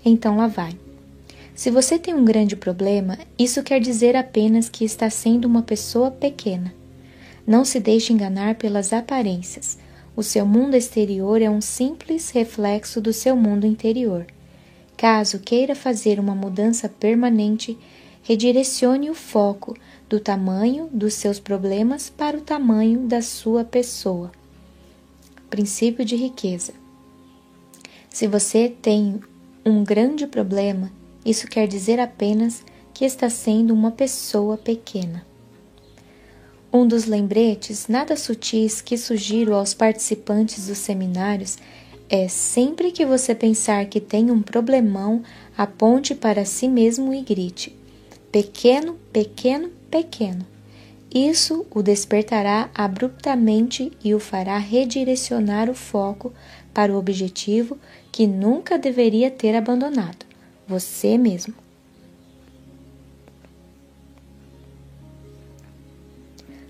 Então 0.05 0.36
lá 0.36 0.47
vai. 0.47 0.76
Se 1.55 1.70
você 1.70 1.99
tem 1.99 2.15
um 2.15 2.24
grande 2.24 2.55
problema, 2.55 3.16
isso 3.39 3.62
quer 3.62 3.81
dizer 3.81 4.15
apenas 4.15 4.68
que 4.68 4.84
está 4.84 5.08
sendo 5.08 5.47
uma 5.47 5.62
pessoa 5.62 6.10
pequena. 6.10 6.73
Não 7.47 7.65
se 7.65 7.79
deixe 7.79 8.13
enganar 8.13 8.55
pelas 8.55 8.93
aparências. 8.93 9.79
O 10.17 10.23
seu 10.23 10.47
mundo 10.47 10.75
exterior 10.75 11.43
é 11.43 11.51
um 11.51 11.61
simples 11.61 12.31
reflexo 12.31 13.01
do 13.01 13.13
seu 13.13 13.37
mundo 13.37 13.67
interior. 13.67 14.27
Caso 14.97 15.39
queira 15.41 15.75
fazer 15.75 16.19
uma 16.19 16.35
mudança 16.35 16.89
permanente, 16.89 17.77
redirecione 18.23 19.11
o 19.11 19.15
foco 19.15 19.77
do 20.09 20.19
tamanho 20.19 20.89
dos 20.93 21.15
seus 21.15 21.39
problemas 21.39 22.09
para 22.09 22.39
o 22.39 22.41
tamanho 22.41 23.01
da 23.01 23.21
sua 23.21 23.65
pessoa. 23.65 24.31
Princípio 25.51 26.05
de 26.05 26.17
riqueza. 26.17 26.73
Se 28.09 28.27
você 28.27 28.69
tem 28.69 29.21
um 29.67 29.83
grande 29.83 30.27
problema, 30.27 30.91
isso 31.27 31.49
quer 31.49 31.67
dizer 31.67 31.99
apenas 31.99 32.63
que 32.95 33.05
está 33.05 33.29
sendo 33.29 33.75
uma 33.75 33.91
pessoa 33.91 34.57
pequena. 34.57 35.27
Um 36.77 36.89
dos 36.89 37.05
lembretes 37.05 37.86
nada 37.86 38.17
sutis 38.17 38.81
que 38.81 38.99
sugiro 38.99 39.55
aos 39.55 39.73
participantes 39.73 40.67
dos 40.67 40.78
seminários 40.78 41.57
é 42.11 42.27
sempre 42.27 42.91
que 42.91 43.07
você 43.07 43.33
pensar 43.33 43.86
que 43.86 44.01
tem 44.01 44.28
um 44.28 44.43
problemão, 44.43 45.23
aponte 45.57 46.17
para 46.17 46.44
si 46.44 46.67
mesmo 46.67 47.15
e 47.15 47.23
grite: 47.23 47.78
pequeno, 48.33 48.99
pequeno, 49.12 49.70
pequeno. 49.89 50.44
Isso 51.15 51.65
o 51.73 51.81
despertará 51.81 52.69
abruptamente 52.75 53.93
e 54.03 54.12
o 54.12 54.19
fará 54.19 54.59
redirecionar 54.59 55.70
o 55.70 55.75
foco 55.75 56.33
para 56.75 56.93
o 56.93 56.99
objetivo 56.99 57.78
que 58.11 58.27
nunca 58.27 58.77
deveria 58.77 59.31
ter 59.31 59.55
abandonado: 59.55 60.27
você 60.67 61.17
mesmo. 61.17 61.64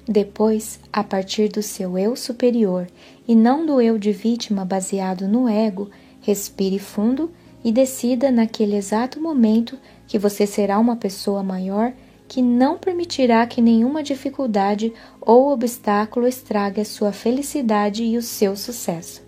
Depois, 0.07 0.79
a 0.93 1.03
partir 1.03 1.49
do 1.49 1.63
seu 1.63 1.99
eu 1.99 2.15
superior 2.15 2.87
e 3.27 3.35
não 3.35 3.65
do 3.65 3.81
eu 3.81 3.99
de 3.99 4.13
vítima 4.13 4.65
baseado 4.65 5.27
no 5.27 5.49
ego, 5.49 5.91
respire 6.21 6.79
fundo 6.79 7.31
e 7.65 7.73
decida 7.73 8.31
naquele 8.31 8.77
exato 8.77 9.19
momento 9.19 9.79
que 10.07 10.19
você 10.19 10.47
será 10.47 10.79
uma 10.79 10.97
pessoa 10.97 11.43
maior 11.43 11.93
que 12.29 12.43
não 12.43 12.79
permitirá 12.79 13.47
que 13.47 13.63
nenhuma 13.63 14.03
dificuldade 14.03 14.93
ou 15.21 15.51
obstáculo 15.51 16.27
estrague 16.27 16.81
a 16.81 16.85
sua 16.85 17.13
felicidade 17.13 18.03
e 18.03 18.17
o 18.17 18.23
seu 18.23 18.57
sucesso. 18.57 19.23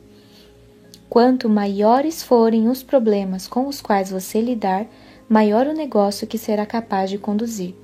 Quanto 1.09 1.49
maiores 1.49 2.23
forem 2.23 2.69
os 2.69 2.83
problemas 2.83 3.47
com 3.47 3.67
os 3.67 3.81
quais 3.81 4.11
você 4.11 4.41
lidar, 4.41 4.87
maior 5.29 5.67
o 5.67 5.73
negócio 5.73 6.27
que 6.27 6.37
será 6.37 6.67
capaz 6.67 7.09
de 7.09 7.17
conduzir. 7.17 7.75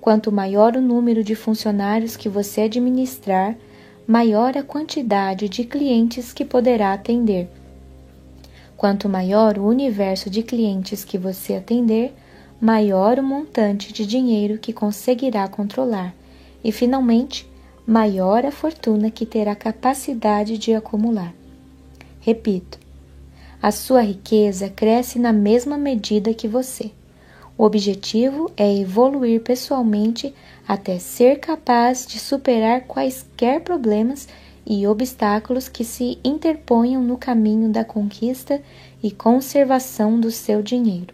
Quanto 0.00 0.32
maior 0.32 0.76
o 0.76 0.80
número 0.80 1.22
de 1.22 1.34
funcionários 1.34 2.16
que 2.16 2.28
você 2.28 2.62
administrar, 2.62 3.56
maior 4.06 4.56
a 4.56 4.62
quantidade 4.62 5.48
de 5.48 5.64
clientes 5.64 6.32
que 6.32 6.44
poderá 6.44 6.92
atender. 6.92 7.48
Quanto 8.76 9.08
maior 9.08 9.58
o 9.58 9.66
universo 9.66 10.30
de 10.30 10.42
clientes 10.42 11.04
que 11.04 11.18
você 11.18 11.54
atender, 11.54 12.14
maior 12.58 13.18
o 13.18 13.22
montante 13.22 13.92
de 13.92 14.06
dinheiro 14.06 14.58
que 14.58 14.72
conseguirá 14.72 15.46
controlar 15.48 16.14
e, 16.64 16.72
finalmente, 16.72 17.46
maior 17.86 18.46
a 18.46 18.50
fortuna 18.50 19.10
que 19.10 19.26
terá 19.26 19.54
capacidade 19.54 20.56
de 20.56 20.74
acumular. 20.74 21.34
Repito, 22.20 22.78
a 23.62 23.70
sua 23.70 24.00
riqueza 24.00 24.70
cresce 24.70 25.18
na 25.18 25.32
mesma 25.32 25.76
medida 25.76 26.32
que 26.32 26.48
você. 26.48 26.90
O 27.60 27.64
objetivo 27.64 28.50
é 28.56 28.74
evoluir 28.74 29.42
pessoalmente 29.42 30.34
até 30.66 30.98
ser 30.98 31.40
capaz 31.40 32.06
de 32.06 32.18
superar 32.18 32.86
quaisquer 32.86 33.60
problemas 33.60 34.26
e 34.64 34.86
obstáculos 34.86 35.68
que 35.68 35.84
se 35.84 36.18
interponham 36.24 37.02
no 37.02 37.18
caminho 37.18 37.68
da 37.68 37.84
conquista 37.84 38.62
e 39.02 39.10
conservação 39.10 40.18
do 40.18 40.30
seu 40.30 40.62
dinheiro. 40.62 41.12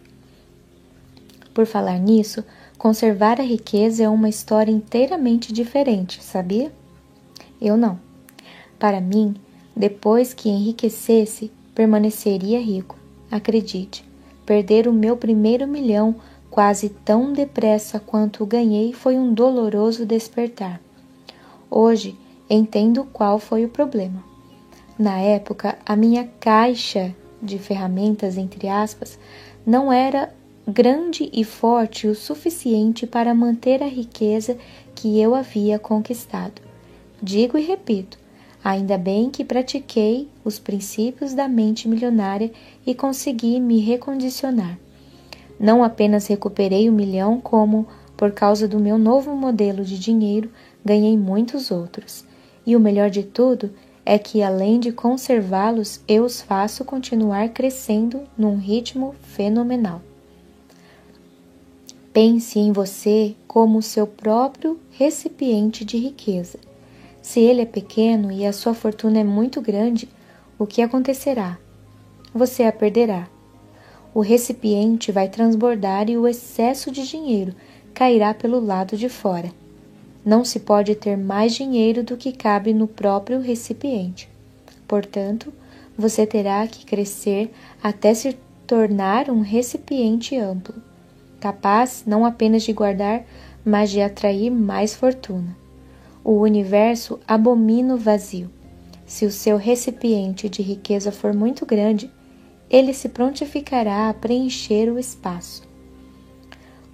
Por 1.53 1.65
falar 1.65 1.99
nisso, 1.99 2.45
conservar 2.77 3.41
a 3.41 3.43
riqueza 3.43 4.03
é 4.03 4.07
uma 4.07 4.29
história 4.29 4.71
inteiramente 4.71 5.51
diferente, 5.51 6.23
sabia? 6.23 6.71
Eu 7.59 7.75
não. 7.75 7.99
Para 8.79 9.01
mim, 9.01 9.35
depois 9.75 10.33
que 10.33 10.47
enriquecesse, 10.47 11.51
permaneceria 11.75 12.61
rico. 12.61 12.95
Acredite, 13.29 14.05
perder 14.45 14.87
o 14.87 14.93
meu 14.93 15.17
primeiro 15.17 15.67
milhão 15.67 16.15
quase 16.57 16.89
tão 16.89 17.33
depressa 17.33 17.99
quanto 17.99 18.43
ganhei 18.43 18.91
foi 18.91 19.15
um 19.15 19.31
doloroso 19.31 20.07
despertar. 20.07 20.81
Hoje 21.69 22.17
entendo 22.49 23.07
qual 23.13 23.37
foi 23.37 23.63
o 23.63 23.69
problema. 23.69 24.23
Na 24.97 25.19
época, 25.19 25.77
a 25.85 25.95
minha 25.95 26.27
caixa 26.39 27.15
de 27.39 27.59
ferramentas, 27.59 28.39
entre 28.39 28.67
aspas, 28.67 29.19
não 29.63 29.93
era 29.93 30.33
grande 30.67 31.29
e 31.31 31.43
forte 31.43 32.07
o 32.07 32.15
suficiente 32.15 33.05
para 33.05 33.35
manter 33.35 33.83
a 33.83 33.87
riqueza 33.87 34.57
que 34.95 35.21
eu 35.21 35.35
havia 35.35 35.77
conquistado. 35.77 36.59
Digo 37.21 37.55
e 37.55 37.61
repito, 37.61 38.17
ainda 38.63 38.97
bem 38.97 39.29
que 39.29 39.45
pratiquei 39.45 40.27
os 40.43 40.57
princípios 40.57 41.35
da 41.35 41.47
mente 41.47 41.87
milionária 41.87 42.51
e 42.83 42.95
consegui 42.95 43.59
me 43.59 43.79
recondicionar. 43.79 44.79
Não 45.59 45.83
apenas 45.83 46.27
recuperei 46.27 46.89
o 46.89 46.93
milhão, 46.93 47.39
como, 47.39 47.87
por 48.15 48.31
causa 48.31 48.67
do 48.67 48.79
meu 48.79 48.97
novo 48.97 49.35
modelo 49.35 49.83
de 49.83 49.97
dinheiro, 49.97 50.51
ganhei 50.83 51.17
muitos 51.17 51.71
outros. 51.71 52.25
E 52.65 52.75
o 52.75 52.79
melhor 52.79 53.09
de 53.09 53.23
tudo 53.23 53.71
é 54.05 54.17
que, 54.17 54.41
além 54.41 54.79
de 54.79 54.91
conservá-los, 54.91 55.99
eu 56.07 56.23
os 56.23 56.41
faço 56.41 56.85
continuar 56.85 57.49
crescendo 57.49 58.21
num 58.37 58.57
ritmo 58.57 59.13
fenomenal. 59.21 60.01
Pense 62.13 62.57
em 62.57 62.71
você 62.71 63.35
como 63.47 63.81
seu 63.81 64.07
próprio 64.07 64.79
recipiente 64.91 65.85
de 65.85 65.97
riqueza. 65.97 66.57
Se 67.21 67.41
ele 67.41 67.61
é 67.61 67.65
pequeno 67.65 68.31
e 68.31 68.45
a 68.45 68.53
sua 68.53 68.73
fortuna 68.73 69.19
é 69.19 69.23
muito 69.23 69.61
grande, 69.61 70.09
o 70.57 70.65
que 70.65 70.81
acontecerá? 70.81 71.59
Você 72.33 72.63
a 72.63 72.71
perderá. 72.71 73.27
O 74.17 74.21
recipiente 74.21 75.11
vai 75.11 75.29
transbordar 75.29 76.09
e 76.09 76.17
o 76.17 76.27
excesso 76.27 76.89
de 76.89 77.07
dinheiro 77.07 77.53
cairá 77.93 78.33
pelo 78.33 78.59
lado 78.59 78.97
de 78.97 79.07
fora. 79.07 79.51
Não 80.25 80.43
se 80.43 80.59
pode 80.59 80.95
ter 80.95 81.15
mais 81.15 81.53
dinheiro 81.53 82.01
do 82.01 82.17
que 82.17 82.31
cabe 82.31 82.73
no 82.73 82.87
próprio 82.87 83.39
recipiente. 83.39 84.27
Portanto, 84.87 85.53
você 85.95 86.25
terá 86.25 86.65
que 86.65 86.83
crescer 86.83 87.53
até 87.83 88.11
se 88.15 88.35
tornar 88.65 89.29
um 89.29 89.41
recipiente 89.41 90.35
amplo, 90.35 90.73
capaz 91.39 92.03
não 92.03 92.25
apenas 92.25 92.63
de 92.63 92.73
guardar, 92.73 93.23
mas 93.63 93.91
de 93.91 94.01
atrair 94.01 94.49
mais 94.49 94.95
fortuna. 94.95 95.55
O 96.23 96.39
universo 96.39 97.19
abomina 97.27 97.93
o 97.93 97.99
vazio. 97.99 98.49
Se 99.05 99.27
o 99.27 99.31
seu 99.31 99.57
recipiente 99.57 100.49
de 100.49 100.63
riqueza 100.63 101.11
for 101.11 101.35
muito 101.35 101.67
grande, 101.67 102.09
ele 102.69 102.93
se 102.93 103.09
prontificará 103.09 104.09
a 104.09 104.13
preencher 104.13 104.91
o 104.91 104.99
espaço. 104.99 105.63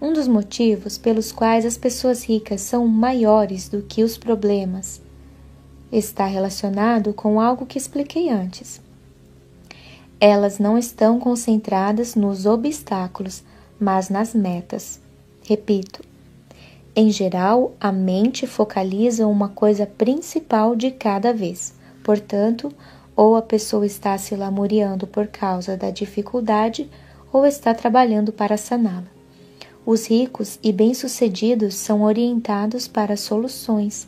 Um 0.02 0.14
dos 0.14 0.28
motivos 0.28 0.98
pelos 0.98 1.32
quais 1.32 1.66
as 1.66 1.78
pessoas 1.78 2.24
ricas 2.24 2.62
são 2.62 2.88
maiores 2.88 3.70
do 3.70 3.82
que 3.82 4.04
os 4.04 4.18
problemas 4.18 5.02
está 5.92 6.26
relacionado 6.26 7.14
com 7.14 7.40
algo 7.40 7.66
que 7.66 7.78
expliquei 7.78 8.30
antes. 8.30 8.82
Elas 10.20 10.58
não 10.58 10.78
estão 10.78 11.20
concentradas 11.20 12.16
nos 12.16 12.46
obstáculos, 12.46 13.44
mas 13.80 14.10
nas 14.10 14.34
metas. 14.34 15.00
Repito, 15.44 16.02
em 16.96 17.10
geral, 17.10 17.74
a 17.80 17.92
mente 17.92 18.46
focaliza 18.46 19.28
uma 19.28 19.50
coisa 19.50 19.86
principal 19.86 20.76
de 20.76 20.92
cada 20.92 21.34
vez. 21.34 21.74
Portanto, 22.04 22.72
ou 23.16 23.36
a 23.36 23.42
pessoa 23.42 23.86
está 23.86 24.18
se 24.18 24.36
lamuriando 24.36 25.06
por 25.06 25.28
causa 25.28 25.78
da 25.78 25.90
dificuldade 25.92 26.90
ou 27.32 27.46
está 27.46 27.74
trabalhando 27.74 28.32
para 28.32 28.58
saná-la. 28.58 29.12
Os 29.86 30.08
ricos 30.08 30.60
e 30.64 30.72
bem-sucedidos 30.72 31.76
são 31.76 32.04
orientados 32.04 32.88
para 32.88 33.18
soluções, 33.18 34.08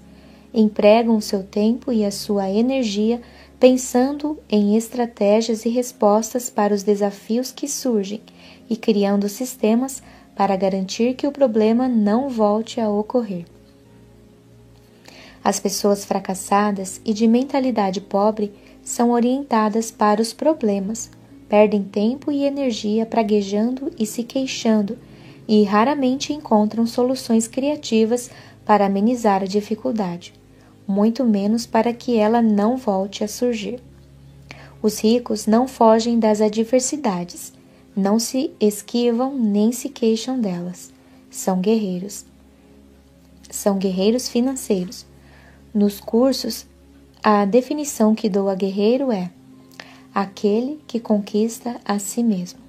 empregam 0.53 1.19
seu 1.19 1.43
tempo 1.43 1.91
e 1.91 2.05
a 2.05 2.11
sua 2.11 2.49
energia 2.49 3.21
pensando 3.59 4.39
em 4.49 4.77
estratégias 4.77 5.65
e 5.65 5.69
respostas 5.69 6.49
para 6.49 6.73
os 6.73 6.83
desafios 6.83 7.51
que 7.51 7.67
surgem 7.67 8.21
e 8.69 8.77
criando 8.77 9.27
sistemas 9.27 10.01
para 10.35 10.55
garantir 10.55 11.15
que 11.15 11.27
o 11.27 11.31
problema 11.31 11.87
não 11.87 12.29
volte 12.29 12.79
a 12.79 12.89
ocorrer. 12.89 13.45
As 15.43 15.59
pessoas 15.59 16.03
fracassadas 16.03 16.99
e 17.05 17.13
de 17.13 17.27
mentalidade 17.27 18.01
pobre 18.01 18.51
são 18.85 19.11
orientadas 19.11 19.91
para 19.91 20.21
os 20.21 20.31
problemas, 20.31 21.11
perdem 21.49 21.83
tempo 21.83 22.31
e 22.31 22.45
energia 22.45 23.05
praguejando 23.05 23.91
e 23.99 24.05
se 24.05 24.23
queixando 24.23 24.97
e 25.45 25.61
raramente 25.63 26.31
encontram 26.31 26.87
soluções 26.87 27.49
criativas 27.49 28.31
para 28.65 28.85
amenizar 28.85 29.43
a 29.43 29.45
dificuldade 29.45 30.33
muito 30.87 31.23
menos 31.23 31.65
para 31.65 31.93
que 31.93 32.17
ela 32.17 32.41
não 32.41 32.77
volte 32.77 33.23
a 33.23 33.27
surgir. 33.27 33.81
Os 34.81 34.99
ricos 34.99 35.47
não 35.47 35.67
fogem 35.67 36.19
das 36.19 36.41
adversidades, 36.41 37.53
não 37.95 38.19
se 38.19 38.51
esquivam 38.59 39.35
nem 39.35 39.71
se 39.71 39.89
queixam 39.89 40.39
delas. 40.39 40.91
São 41.29 41.59
guerreiros. 41.59 42.25
São 43.49 43.77
guerreiros 43.77 44.29
financeiros. 44.29 45.05
Nos 45.73 45.99
cursos, 45.99 46.67
a 47.27 47.43
definição 47.43 48.13
que 48.13 48.29
dou 48.29 48.47
a 48.49 48.53
guerreiro 48.53 49.11
é 49.11 49.31
aquele 50.13 50.79
que 50.85 50.99
conquista 50.99 51.75
a 51.83 51.97
si 51.97 52.21
mesmo. 52.21 52.59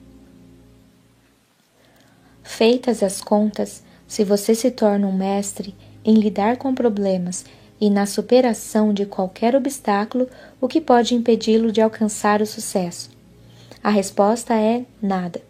Feitas 2.42 3.02
as 3.02 3.20
contas, 3.20 3.84
se 4.08 4.24
você 4.24 4.54
se 4.54 4.70
torna 4.70 5.06
um 5.06 5.12
mestre 5.12 5.74
em 6.02 6.14
lidar 6.14 6.56
com 6.56 6.74
problemas 6.74 7.44
e 7.78 7.90
na 7.90 8.06
superação 8.06 8.94
de 8.94 9.04
qualquer 9.04 9.54
obstáculo 9.54 10.26
o 10.58 10.66
que 10.66 10.80
pode 10.80 11.14
impedi-lo 11.14 11.70
de 11.70 11.82
alcançar 11.82 12.40
o 12.40 12.46
sucesso? 12.46 13.10
A 13.84 13.90
resposta 13.90 14.54
é 14.54 14.86
nada. 15.02 15.42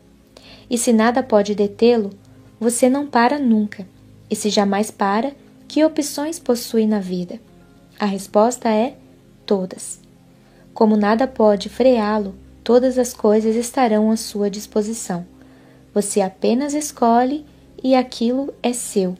E 0.69 0.77
se 0.77 0.93
nada 0.93 1.23
pode 1.23 1.55
detê-lo, 1.55 2.11
você 2.59 2.91
não 2.91 3.07
para 3.07 3.39
nunca. 3.39 3.87
E 4.29 4.35
se 4.35 4.51
jamais 4.51 4.91
para, 4.91 5.33
que 5.69 5.85
opções 5.85 6.41
possui 6.41 6.89
na 6.89 6.99
vida? 6.99 7.39
A 7.99 8.05
resposta 8.05 8.69
é 8.69 8.95
todas. 9.47 10.01
Como 10.75 10.97
nada 10.97 11.27
pode 11.27 11.71
freá-lo, 11.71 12.35
todas 12.63 12.99
as 12.99 13.15
coisas 13.15 13.57
estarão 13.57 14.11
à 14.11 14.17
sua 14.17 14.51
disposição. 14.51 15.27
Você 15.95 16.21
apenas 16.21 16.75
escolhe 16.75 17.47
e 17.83 17.95
aquilo 17.95 18.53
é 18.63 18.75
seu. 18.75 19.17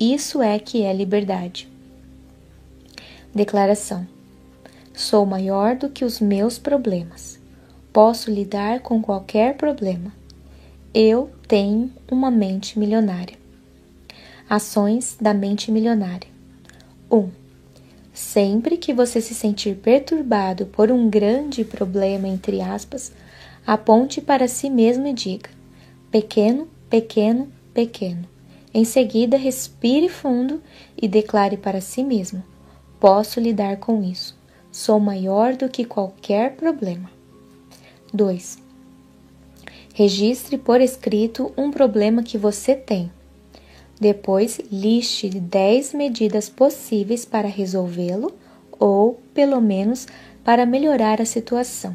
Isso 0.00 0.42
é 0.42 0.58
que 0.58 0.82
é 0.82 0.92
liberdade. 0.92 1.70
Declaração: 3.32 4.04
Sou 4.92 5.24
maior 5.24 5.76
do 5.76 5.88
que 5.88 6.04
os 6.04 6.18
meus 6.18 6.58
problemas. 6.58 7.38
Posso 7.92 8.32
lidar 8.32 8.80
com 8.80 9.00
qualquer 9.00 9.56
problema. 9.56 10.12
Eu 10.92 11.30
tenho 11.46 11.88
uma 12.10 12.32
mente 12.32 12.78
milionária. 12.78 13.38
Ações 14.50 15.16
da 15.20 15.32
mente 15.32 15.70
milionária. 15.70 16.28
1. 17.10 17.16
Um, 17.16 17.41
sempre 18.12 18.76
que 18.76 18.92
você 18.92 19.20
se 19.20 19.34
sentir 19.34 19.76
perturbado 19.76 20.66
por 20.66 20.90
um 20.90 21.08
grande 21.08 21.64
problema, 21.64 22.28
entre 22.28 22.60
aspas, 22.60 23.12
aponte 23.66 24.20
para 24.20 24.48
si 24.48 24.68
mesmo 24.68 25.06
e 25.06 25.12
diga: 25.12 25.50
pequeno, 26.10 26.68
pequeno, 26.90 27.50
pequeno. 27.72 28.28
Em 28.74 28.84
seguida, 28.84 29.36
respire 29.36 30.08
fundo 30.08 30.62
e 31.00 31.06
declare 31.06 31.56
para 31.56 31.80
si 31.80 32.02
mesmo: 32.02 32.42
Posso 32.98 33.40
lidar 33.40 33.78
com 33.78 34.02
isso. 34.02 34.36
Sou 34.70 34.98
maior 34.98 35.54
do 35.54 35.68
que 35.68 35.84
qualquer 35.84 36.56
problema. 36.56 37.10
2. 38.12 38.58
Registre 39.94 40.56
por 40.56 40.80
escrito 40.80 41.52
um 41.56 41.70
problema 41.70 42.22
que 42.22 42.38
você 42.38 42.74
tem. 42.74 43.10
Depois, 44.02 44.60
liste 44.68 45.28
10 45.30 45.94
medidas 45.94 46.48
possíveis 46.48 47.24
para 47.24 47.46
resolvê-lo 47.46 48.32
ou, 48.72 49.20
pelo 49.32 49.60
menos, 49.60 50.08
para 50.42 50.66
melhorar 50.66 51.22
a 51.22 51.24
situação. 51.24 51.94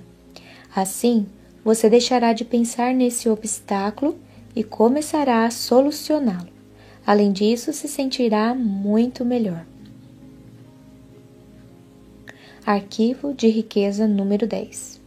Assim, 0.74 1.26
você 1.66 1.90
deixará 1.90 2.32
de 2.32 2.46
pensar 2.46 2.94
nesse 2.94 3.28
obstáculo 3.28 4.18
e 4.56 4.64
começará 4.64 5.44
a 5.44 5.52
solucioná-lo. 5.52 6.48
Além 7.06 7.34
disso, 7.34 7.74
se 7.74 7.90
sentirá 7.90 8.56
muito 8.56 9.26
melhor. 9.26 9.66
Arquivo 12.66 13.34
de 13.34 13.50
riqueza 13.50 14.08
número 14.08 14.48
10. 14.48 15.02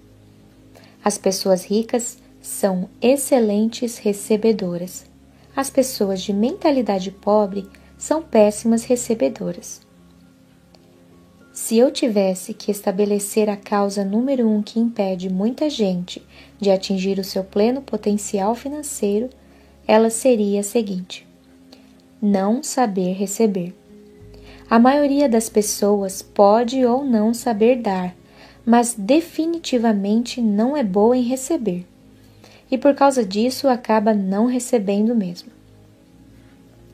As 1.02 1.16
pessoas 1.16 1.64
ricas 1.64 2.18
são 2.42 2.90
excelentes 3.00 3.96
recebedoras. 3.96 5.09
As 5.60 5.68
pessoas 5.68 6.22
de 6.22 6.32
mentalidade 6.32 7.10
pobre 7.10 7.68
são 7.98 8.22
péssimas 8.22 8.84
recebedoras. 8.84 9.82
Se 11.52 11.76
eu 11.76 11.90
tivesse 11.90 12.55
que 12.55 12.70
estabelecer 12.70 13.50
a 13.50 13.58
causa 13.58 14.02
número 14.02 14.48
um 14.48 14.62
que 14.62 14.80
impede 14.80 15.28
muita 15.28 15.68
gente 15.68 16.26
de 16.58 16.70
atingir 16.70 17.18
o 17.18 17.24
seu 17.24 17.44
pleno 17.44 17.82
potencial 17.82 18.55
financeiro, 18.55 19.28
ela 19.86 20.08
seria 20.08 20.60
a 20.60 20.62
seguinte: 20.62 21.28
não 22.22 22.62
saber 22.62 23.12
receber. 23.12 23.74
A 24.70 24.78
maioria 24.78 25.28
das 25.28 25.50
pessoas 25.50 26.22
pode 26.22 26.82
ou 26.86 27.05
não 27.05 27.34
saber 27.34 27.82
dar, 27.82 28.16
mas 28.64 28.94
definitivamente 28.94 30.40
não 30.40 30.74
é 30.74 30.82
boa 30.82 31.14
em 31.14 31.22
receber. 31.22 31.84
E 32.70 32.78
por 32.78 32.94
causa 32.94 33.24
disso 33.24 33.68
acaba 33.68 34.15
não 34.15 34.47
recebendo 34.47 35.15
mesmo. 35.15 35.50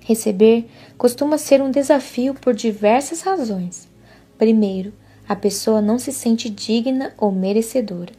Receber 0.00 0.66
costuma 0.96 1.36
ser 1.36 1.60
um 1.60 1.70
desafio 1.70 2.32
por 2.34 2.54
diversas 2.54 3.22
razões. 3.22 3.88
Primeiro, 4.38 4.92
a 5.28 5.34
pessoa 5.34 5.82
não 5.82 5.98
se 5.98 6.12
sente 6.12 6.48
digna 6.48 7.12
ou 7.18 7.32
merecedora. 7.32 8.12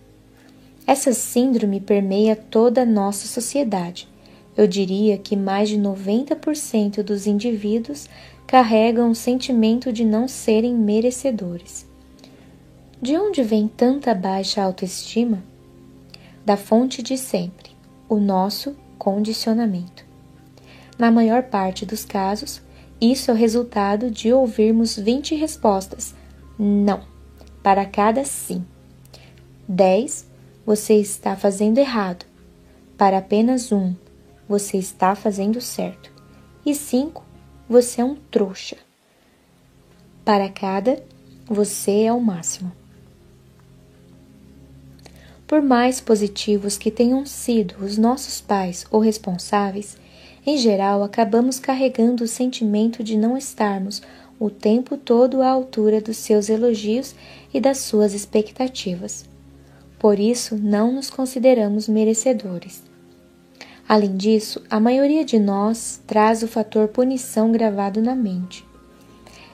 Essa 0.85 1.13
síndrome 1.13 1.79
permeia 1.79 2.35
toda 2.35 2.81
a 2.81 2.85
nossa 2.85 3.27
sociedade. 3.27 4.07
Eu 4.55 4.67
diria 4.67 5.17
que 5.17 5.35
mais 5.35 5.69
de 5.69 5.77
90% 5.77 7.03
dos 7.03 7.27
indivíduos 7.27 8.09
carregam 8.45 9.11
o 9.11 9.15
sentimento 9.15 9.91
de 9.91 10.03
não 10.03 10.27
serem 10.27 10.73
merecedores. 10.73 11.85
De 13.01 13.15
onde 13.15 13.43
vem 13.43 13.67
tanta 13.67 14.13
baixa 14.15 14.61
autoestima? 14.61 15.43
Da 16.47 16.55
fonte 16.55 17.03
de 17.03 17.17
sempre, 17.17 17.71
o 18.07 18.15
nosso 18.15 18.73
condicionamento. 18.97 20.05
Na 20.97 21.11
maior 21.11 21.43
parte 21.43 21.85
dos 21.85 22.05
casos, 22.05 22.61
isso 23.01 23.29
é 23.29 23.33
o 23.33 23.37
resultado 23.37 24.09
de 24.09 24.31
ouvirmos 24.31 24.95
20 24.95 25.35
respostas 25.35 26.15
não 26.57 27.01
para 27.61 27.85
cada 27.85 28.23
sim. 28.23 28.65
10. 29.67 30.25
Você 30.65 30.93
está 30.93 31.35
fazendo 31.35 31.79
errado. 31.79 32.25
Para 32.97 33.17
apenas 33.17 33.73
um, 33.73 33.93
você 34.47 34.77
está 34.77 35.15
fazendo 35.15 35.59
certo. 35.59 36.13
E 36.65 36.73
5. 36.73 37.25
Você 37.67 37.99
é 37.99 38.05
um 38.05 38.15
trouxa. 38.15 38.77
Para 40.23 40.47
cada, 40.47 41.03
você 41.45 42.03
é 42.03 42.13
o 42.13 42.21
máximo. 42.21 42.71
Por 45.47 45.61
mais 45.61 46.01
positivos 46.01 46.77
que 46.77 46.91
tenham 46.91 47.25
sido 47.25 47.75
os 47.81 47.97
nossos 47.97 48.41
pais 48.41 48.85
ou 48.91 48.99
responsáveis, 48.99 49.95
em 50.45 50.57
geral 50.57 51.01
acabamos 51.01 51.57
carregando 51.57 52.25
o 52.25 52.27
sentimento 52.27 53.01
de 53.01 53.17
não 53.17 53.37
estarmos 53.37 54.01
o 54.37 54.49
tempo 54.49 54.97
todo 54.97 55.41
à 55.41 55.49
altura 55.49 56.01
dos 56.01 56.17
seus 56.17 56.49
elogios 56.49 57.15
e 57.53 57.61
das 57.61 57.77
suas 57.77 58.13
expectativas. 58.13 59.25
Por 59.97 60.19
isso, 60.19 60.57
não 60.57 60.91
nos 60.91 61.09
consideramos 61.09 61.87
merecedores. 61.87 62.83
Além 63.87 64.17
disso, 64.17 64.61
a 64.69 64.81
maioria 64.81 65.23
de 65.23 65.39
nós 65.39 66.01
traz 66.05 66.43
o 66.43 66.47
fator 66.47 66.89
punição 66.89 67.53
gravado 67.53 68.01
na 68.01 68.13
mente. 68.13 68.65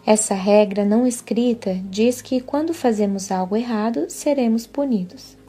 Essa 0.03 0.33
regra 0.33 0.83
não 0.83 1.05
escrita 1.05 1.80
diz 1.88 2.19
que 2.19 2.41
quando 2.41 2.73
fazemos 2.73 3.31
algo 3.31 3.55
errado, 3.55 4.09
seremos 4.09 4.65
punidos. 4.65 5.42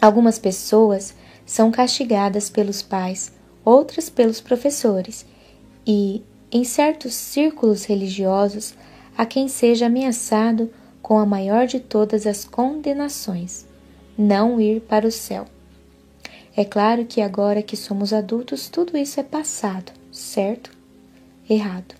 Algumas 0.00 0.38
pessoas 0.38 1.14
são 1.44 1.70
castigadas 1.70 2.50
pelos 2.50 2.82
pais, 2.82 3.32
outras 3.64 4.10
pelos 4.10 4.40
professores, 4.40 5.24
e, 5.86 6.22
em 6.50 6.64
certos 6.64 7.14
círculos 7.14 7.84
religiosos, 7.84 8.74
há 9.16 9.24
quem 9.24 9.48
seja 9.48 9.86
ameaçado 9.86 10.70
com 11.00 11.18
a 11.18 11.26
maior 11.26 11.66
de 11.66 11.80
todas 11.80 12.26
as 12.26 12.44
condenações: 12.44 13.64
não 14.18 14.60
ir 14.60 14.80
para 14.80 15.06
o 15.06 15.12
céu. 15.12 15.46
É 16.56 16.64
claro 16.64 17.04
que 17.04 17.20
agora 17.20 17.62
que 17.62 17.76
somos 17.76 18.12
adultos, 18.12 18.68
tudo 18.68 18.96
isso 18.96 19.20
é 19.20 19.22
passado, 19.22 19.92
certo? 20.10 20.70
Errado. 21.48 21.94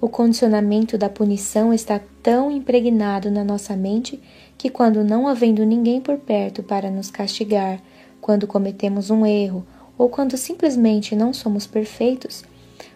O 0.00 0.08
condicionamento 0.08 0.98
da 0.98 1.08
punição 1.08 1.72
está 1.72 2.00
tão 2.22 2.50
impregnado 2.50 3.30
na 3.30 3.44
nossa 3.44 3.76
mente 3.76 4.20
que, 4.62 4.70
quando 4.70 5.02
não 5.02 5.26
havendo 5.26 5.66
ninguém 5.66 6.00
por 6.00 6.16
perto 6.18 6.62
para 6.62 6.88
nos 6.88 7.10
castigar, 7.10 7.80
quando 8.20 8.46
cometemos 8.46 9.10
um 9.10 9.26
erro 9.26 9.66
ou 9.98 10.08
quando 10.08 10.36
simplesmente 10.36 11.16
não 11.16 11.32
somos 11.32 11.66
perfeitos, 11.66 12.44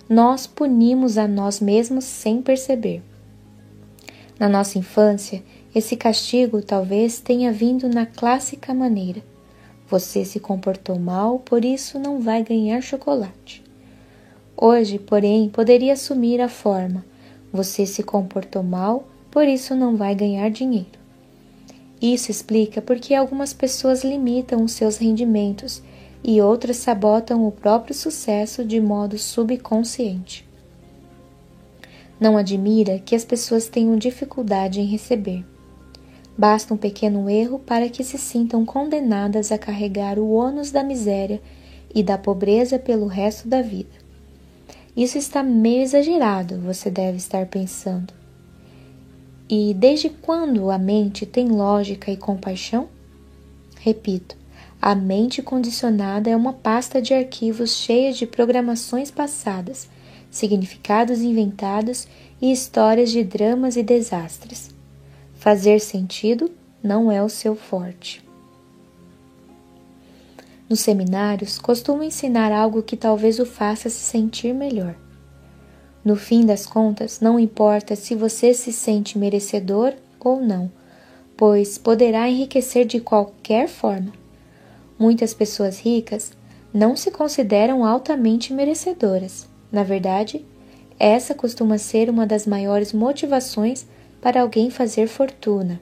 nós 0.08 0.46
punimos 0.46 1.18
a 1.18 1.26
nós 1.26 1.58
mesmos 1.58 2.04
sem 2.04 2.40
perceber. 2.40 3.02
Na 4.38 4.48
nossa 4.48 4.78
infância, 4.78 5.42
esse 5.74 5.96
castigo 5.96 6.62
talvez 6.62 7.18
tenha 7.18 7.50
vindo 7.50 7.88
na 7.88 8.06
clássica 8.06 8.72
maneira: 8.72 9.20
você 9.88 10.24
se 10.24 10.38
comportou 10.38 11.00
mal, 11.00 11.40
por 11.40 11.64
isso 11.64 11.98
não 11.98 12.20
vai 12.20 12.44
ganhar 12.44 12.80
chocolate. 12.80 13.60
Hoje, 14.56 15.00
porém, 15.00 15.48
poderia 15.48 15.94
assumir 15.94 16.40
a 16.40 16.48
forma: 16.48 17.04
você 17.52 17.84
se 17.84 18.04
comportou 18.04 18.62
mal, 18.62 19.08
por 19.32 19.48
isso 19.48 19.74
não 19.74 19.96
vai 19.96 20.14
ganhar 20.14 20.48
dinheiro. 20.48 20.95
Isso 22.00 22.30
explica 22.30 22.82
porque 22.82 23.14
algumas 23.14 23.54
pessoas 23.54 24.04
limitam 24.04 24.62
os 24.62 24.72
seus 24.72 24.98
rendimentos 24.98 25.82
e 26.22 26.40
outras 26.40 26.76
sabotam 26.76 27.46
o 27.46 27.52
próprio 27.52 27.94
sucesso 27.94 28.64
de 28.64 28.80
modo 28.80 29.16
subconsciente. 29.16 30.46
Não 32.18 32.36
admira 32.36 32.98
que 32.98 33.14
as 33.14 33.24
pessoas 33.24 33.68
tenham 33.68 33.96
dificuldade 33.96 34.80
em 34.80 34.86
receber. 34.86 35.44
Basta 36.36 36.74
um 36.74 36.76
pequeno 36.76 37.30
erro 37.30 37.58
para 37.58 37.88
que 37.88 38.04
se 38.04 38.18
sintam 38.18 38.64
condenadas 38.64 39.50
a 39.50 39.58
carregar 39.58 40.18
o 40.18 40.30
ônus 40.32 40.70
da 40.70 40.82
miséria 40.82 41.40
e 41.94 42.02
da 42.02 42.18
pobreza 42.18 42.78
pelo 42.78 43.06
resto 43.06 43.48
da 43.48 43.62
vida. 43.62 44.06
Isso 44.94 45.16
está 45.16 45.42
meio 45.42 45.82
exagerado, 45.82 46.58
você 46.58 46.90
deve 46.90 47.18
estar 47.18 47.46
pensando. 47.46 48.15
E 49.48 49.72
desde 49.74 50.10
quando 50.10 50.70
a 50.70 50.78
mente 50.78 51.24
tem 51.24 51.48
lógica 51.48 52.10
e 52.10 52.16
compaixão? 52.16 52.88
Repito, 53.78 54.36
a 54.82 54.94
mente 54.94 55.40
condicionada 55.40 56.28
é 56.28 56.34
uma 56.34 56.52
pasta 56.52 57.00
de 57.00 57.14
arquivos 57.14 57.76
cheia 57.76 58.12
de 58.12 58.26
programações 58.26 59.10
passadas, 59.10 59.88
significados 60.30 61.20
inventados 61.20 62.08
e 62.40 62.50
histórias 62.50 63.10
de 63.10 63.22
dramas 63.22 63.76
e 63.76 63.82
desastres. 63.84 64.74
Fazer 65.34 65.78
sentido 65.80 66.50
não 66.82 67.10
é 67.10 67.22
o 67.22 67.28
seu 67.28 67.54
forte. 67.54 68.24
Nos 70.68 70.80
seminários, 70.80 71.58
costumo 71.58 72.02
ensinar 72.02 72.50
algo 72.50 72.82
que 72.82 72.96
talvez 72.96 73.38
o 73.38 73.46
faça 73.46 73.88
se 73.88 74.00
sentir 74.00 74.52
melhor. 74.52 74.96
No 76.06 76.14
fim 76.14 76.46
das 76.46 76.64
contas, 76.64 77.18
não 77.18 77.36
importa 77.36 77.96
se 77.96 78.14
você 78.14 78.54
se 78.54 78.72
sente 78.72 79.18
merecedor 79.18 79.92
ou 80.20 80.40
não, 80.40 80.70
pois 81.36 81.78
poderá 81.78 82.28
enriquecer 82.30 82.86
de 82.86 83.00
qualquer 83.00 83.66
forma. 83.66 84.12
Muitas 84.96 85.34
pessoas 85.34 85.80
ricas 85.80 86.30
não 86.72 86.94
se 86.94 87.10
consideram 87.10 87.84
altamente 87.84 88.52
merecedoras. 88.52 89.48
Na 89.72 89.82
verdade, 89.82 90.44
essa 90.96 91.34
costuma 91.34 91.76
ser 91.76 92.08
uma 92.08 92.24
das 92.24 92.46
maiores 92.46 92.92
motivações 92.92 93.84
para 94.22 94.42
alguém 94.42 94.70
fazer 94.70 95.08
fortuna. 95.08 95.80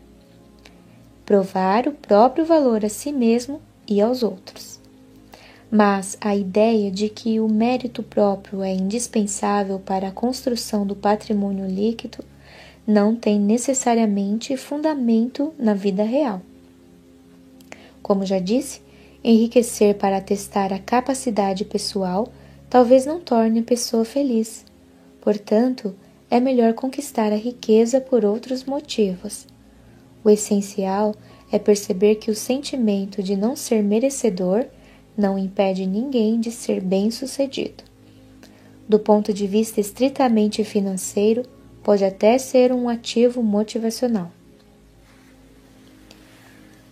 Provar 1.27 1.87
o 1.87 1.93
próprio 1.93 2.47
valor 2.47 2.83
a 2.83 2.89
si 2.89 3.13
mesmo 3.13 3.61
e 3.87 4.01
aos 4.01 4.23
outros. 4.23 4.74
Mas 5.77 6.17
a 6.21 6.37
ideia 6.37 6.89
de 6.89 7.09
que 7.09 7.41
o 7.41 7.49
mérito 7.49 8.01
próprio 8.01 8.63
é 8.63 8.73
indispensável 8.73 9.81
para 9.81 10.07
a 10.07 10.13
construção 10.13 10.87
do 10.87 10.95
patrimônio 10.95 11.67
líquido 11.67 12.19
não 12.87 13.17
tem 13.17 13.41
necessariamente 13.41 14.57
fundamento 14.57 15.53
na 15.59 15.75
vida 15.75 16.05
real. 16.05 16.41
Como 18.01 18.25
já 18.25 18.39
disse, 18.39 18.83
enriquecer 19.25 19.97
para 19.97 20.21
testar 20.21 20.73
a 20.73 20.79
capacidade 20.79 21.65
pessoal 21.65 22.29
talvez 22.71 23.05
não 23.05 23.19
torne 23.19 23.59
a 23.59 23.65
pessoa 23.65 24.05
feliz. 24.05 24.65
Portanto, 25.21 25.93
é 26.31 26.39
melhor 26.39 26.75
conquistar 26.75 27.33
a 27.33 27.37
riqueza 27.37 28.01
por 28.01 28.25
outros 28.25 28.63
motivos. 28.63 29.45
O 30.23 30.31
essencial 30.31 31.17
é 31.51 31.59
perceber 31.59 32.15
que 32.15 32.31
o 32.31 32.35
sentimento 32.37 33.21
de 33.25 33.35
não 33.35 33.57
ser 33.57 33.83
merecedor 33.83 34.67
não 35.17 35.39
impede 35.39 35.87
ninguém 35.87 36.41
de 36.41 36.51
ser 36.51 36.81
bem-sucedido. 36.81 37.85
Do 38.89 38.99
ponto 38.99 39.33
de 39.33 39.47
vista 39.47 39.81
estritamente 39.81 40.63
financeiro, 40.65 41.43
pode 41.83 42.05
até 42.05 42.37
ser 42.39 42.73
um 42.73 42.89
ativo 42.89 43.43
motivacional. 43.43 44.31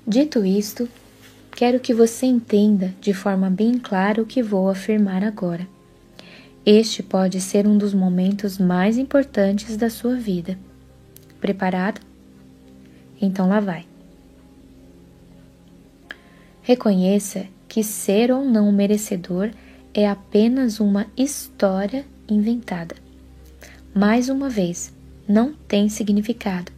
Dito 0.06 0.44
isto, 0.44 0.88
quero 1.54 1.78
que 1.80 1.94
você 1.94 2.26
entenda 2.26 2.94
de 3.00 3.12
forma 3.12 3.48
bem 3.50 3.78
clara 3.78 4.22
o 4.22 4.26
que 4.26 4.42
vou 4.42 4.68
afirmar 4.68 5.22
agora. 5.22 5.66
Este 6.64 7.02
pode 7.02 7.40
ser 7.40 7.66
um 7.66 7.76
dos 7.76 7.92
momentos 7.92 8.58
mais 8.58 8.96
importantes 8.96 9.76
da 9.76 9.90
sua 9.90 10.14
vida. 10.14 10.58
Preparado? 11.40 12.00
Então 13.20 13.48
lá 13.48 13.60
vai. 13.60 13.84
Reconheça 16.62 17.46
que 17.72 17.82
ser 17.82 18.30
ou 18.30 18.44
não 18.44 18.70
merecedor 18.70 19.50
é 19.94 20.06
apenas 20.06 20.78
uma 20.78 21.06
história 21.16 22.04
inventada. 22.28 22.94
Mais 23.94 24.28
uma 24.28 24.50
vez, 24.50 24.92
não 25.26 25.54
tem 25.54 25.88
significado, 25.88 26.70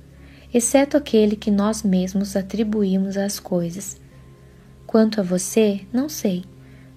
exceto 0.54 0.96
aquele 0.96 1.34
que 1.34 1.50
nós 1.50 1.82
mesmos 1.82 2.36
atribuímos 2.36 3.16
às 3.16 3.40
coisas. 3.40 4.00
Quanto 4.86 5.20
a 5.20 5.24
você, 5.24 5.80
não 5.92 6.08
sei, 6.08 6.44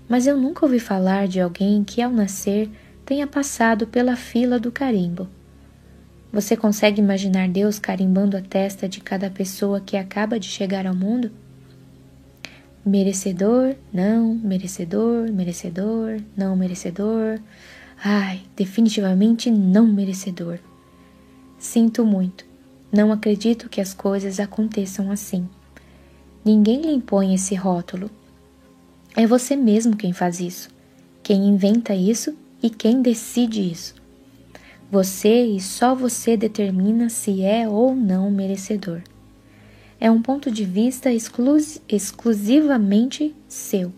mas 0.07 0.27
eu 0.27 0.37
nunca 0.37 0.63
ouvi 0.63 0.79
falar 0.79 1.27
de 1.27 1.41
alguém 1.41 1.83
que 1.83 1.99
ao 1.99 2.11
nascer 2.11 2.69
tenha 3.03 3.25
passado 3.25 3.87
pela 3.87 4.15
fila 4.15 4.59
do 4.59 4.71
carimbo. 4.71 5.27
Você 6.31 6.55
consegue 6.55 7.01
imaginar 7.01 7.49
Deus 7.49 7.79
carimbando 7.79 8.37
a 8.37 8.41
testa 8.41 8.87
de 8.87 8.99
cada 8.99 9.27
pessoa 9.31 9.81
que 9.81 9.97
acaba 9.97 10.39
de 10.39 10.47
chegar 10.47 10.85
ao 10.85 10.93
mundo? 10.93 11.31
Merecedor, 12.87 13.75
não, 13.91 14.33
merecedor, 14.35 15.29
merecedor, 15.29 16.21
não 16.37 16.55
merecedor. 16.55 17.37
Ai, 18.01 18.43
definitivamente 18.55 19.51
não 19.51 19.85
merecedor. 19.85 20.57
Sinto 21.59 22.05
muito. 22.05 22.45
Não 22.89 23.11
acredito 23.11 23.67
que 23.67 23.81
as 23.81 23.93
coisas 23.93 24.39
aconteçam 24.39 25.11
assim. 25.11 25.49
Ninguém 26.45 26.81
lhe 26.81 26.93
impõe 26.93 27.33
esse 27.33 27.55
rótulo. 27.55 28.09
É 29.17 29.27
você 29.27 29.57
mesmo 29.57 29.97
quem 29.97 30.13
faz 30.13 30.39
isso, 30.39 30.69
quem 31.21 31.45
inventa 31.45 31.93
isso 31.93 32.37
e 32.63 32.69
quem 32.69 33.01
decide 33.01 33.69
isso. 33.69 33.95
Você 34.89 35.43
e 35.43 35.59
só 35.59 35.93
você 35.93 36.37
determina 36.37 37.09
se 37.09 37.43
é 37.43 37.67
ou 37.67 37.93
não 37.93 38.31
merecedor. 38.31 39.01
É 39.99 40.09
um 40.11 40.21
ponto 40.21 40.51
de 40.51 40.63
vista 40.63 41.11
exclus 41.11 41.81
exclusivamente 41.89 43.35
seu. 43.47 43.91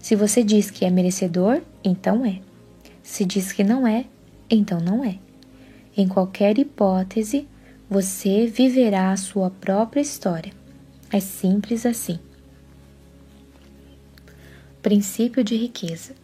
Se 0.00 0.16
você 0.16 0.42
diz 0.42 0.70
que 0.70 0.84
é 0.84 0.90
merecedor, 0.90 1.60
então 1.84 2.24
é. 2.24 2.40
Se 3.02 3.24
diz 3.24 3.52
que 3.52 3.62
não 3.62 3.86
é, 3.86 4.06
então 4.48 4.80
não 4.80 5.04
é. 5.04 5.18
Em 5.96 6.08
qualquer 6.08 6.58
hipótese, 6.58 7.46
você 7.90 8.46
viverá 8.46 9.12
a 9.12 9.16
sua 9.16 9.50
própria 9.50 10.00
história. 10.00 10.52
É 11.10 11.20
simples 11.20 11.84
assim. 11.84 12.18
Princípio 14.80 15.42
de 15.42 15.56
riqueza. 15.56 16.14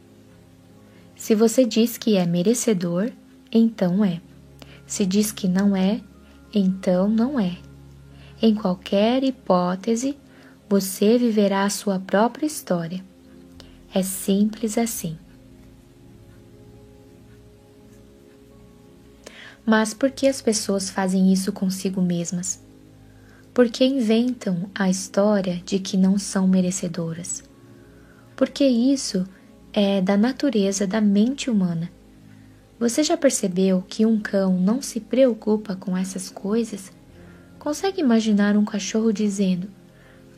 Se 1.17 1.35
você 1.35 1.65
diz 1.65 1.99
que 1.99 2.17
é 2.17 2.27
merecedor, 2.27 3.11
então 3.51 4.05
é. 4.05 4.21
Se 4.87 5.05
diz 5.05 5.33
que 5.33 5.49
não 5.49 5.75
é, 5.75 6.01
então 6.55 7.09
não 7.09 7.41
é. 7.41 7.57
Em 8.47 8.55
qualquer 8.55 9.25
hipótese, 9.25 10.19
você 10.69 11.17
viverá 11.17 11.65
a 11.65 11.71
sua 11.71 11.99
própria 11.99 12.45
história. 12.45 13.03
É 13.95 14.03
simples 14.03 14.77
assim. 14.77 15.17
Mas 19.65 19.95
por 19.95 20.11
que 20.11 20.29
as 20.29 20.43
pessoas 20.43 20.91
fazem 20.91 21.33
isso 21.33 21.55
consigo 21.55 22.03
mesmas? 22.03 22.63
Porque 23.55 23.83
inventam 23.83 24.69
a 24.75 24.91
história 24.91 25.63
de 25.65 25.79
que 25.79 25.97
não 25.97 26.19
são 26.19 26.47
merecedoras. 26.47 27.43
Porque 28.37 28.67
isso 28.67 29.27
é 29.73 30.03
da 30.03 30.19
natureza 30.19 30.87
da 30.87 31.01
mente 31.01 31.49
humana. 31.49 31.91
Você 32.79 33.03
já 33.03 33.17
percebeu 33.17 33.83
que 33.89 34.05
um 34.05 34.21
cão 34.21 34.61
não 34.61 34.83
se 34.83 35.01
preocupa 35.01 35.75
com 35.75 35.97
essas 35.97 36.29
coisas? 36.29 36.93
Consegue 37.65 38.03
imaginar 38.03 38.59
um 38.59 38.65
cachorro 38.67 39.11
dizendo: 39.11 39.71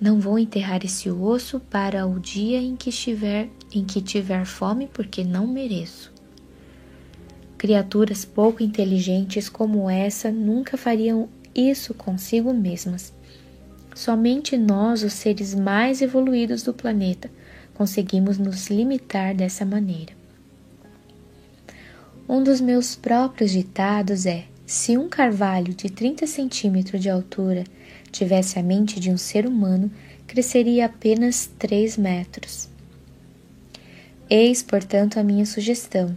"Não 0.01 0.21
vou 0.21 0.39
enterrar 0.39 0.85
esse 0.85 1.11
osso 1.11 1.59
para 1.59 2.07
o 2.07 2.21
dia 2.21 2.61
em 2.61 2.77
que 2.77 2.91
estiver 2.91 3.49
em 3.75 3.85
que 3.85 4.01
tiver 4.01 4.47
fome 4.47 4.87
porque 4.87 5.25
não 5.25 5.45
mereço"? 5.45 6.13
Criaturas 7.59 8.25
pouco 8.25 8.63
inteligentes 8.63 9.49
como 9.49 9.91
essa 9.91 10.31
nunca 10.31 10.77
fariam 10.77 11.29
isso 11.53 11.93
consigo 11.95 12.55
mesmas. 12.55 13.13
Somente 13.93 14.57
nós, 14.57 15.03
os 15.03 15.15
seres 15.15 15.53
mais 15.53 16.01
evoluídos 16.01 16.63
do 16.63 16.73
planeta, 16.73 17.29
conseguimos 17.75 18.39
nos 18.39 18.71
limitar 18.71 19.35
dessa 19.35 19.65
maneira. 19.65 20.13
Um 22.29 22.41
dos 22.45 22.61
meus 22.61 22.95
próprios 22.95 23.51
ditados 23.51 24.27
é: 24.27 24.47
se 24.67 24.99
um 24.99 25.09
carvalho 25.09 25.73
de 25.73 25.89
30 25.89 26.27
centímetros 26.27 27.01
de 27.01 27.09
altura 27.09 27.65
tivesse 28.11 28.59
a 28.59 28.63
mente 28.63 28.99
de 28.99 29.11
um 29.11 29.17
ser 29.17 29.47
humano, 29.47 29.91
cresceria 30.27 30.87
apenas 30.87 31.49
3 31.59 31.97
metros. 31.97 32.69
Eis, 34.29 34.63
portanto, 34.63 35.19
a 35.19 35.23
minha 35.23 35.47
sugestão 35.47 36.17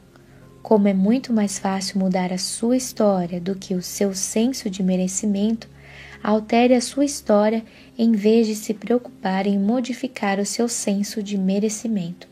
como 0.62 0.88
é 0.88 0.94
muito 0.94 1.32
mais 1.34 1.58
fácil 1.58 2.00
mudar 2.00 2.34
a 2.34 2.38
sua 2.38 2.78
história 2.78 3.40
do 3.40 3.56
que 3.56 3.74
o 3.74 3.82
seu 3.82 4.14
senso 4.14 4.70
de 4.70 4.84
merecimento, 4.84 5.68
altere 6.22 6.74
a 6.74 6.82
sua 6.82 7.06
história 7.06 7.64
em 7.98 8.12
vez 8.12 8.46
de 8.48 8.56
se 8.56 8.74
preocupar 8.74 9.48
em 9.48 9.58
modificar 9.58 10.40
o 10.40 10.46
seu 10.46 10.68
senso 10.68 11.24
de 11.24 11.38
merecimento. 11.38 12.28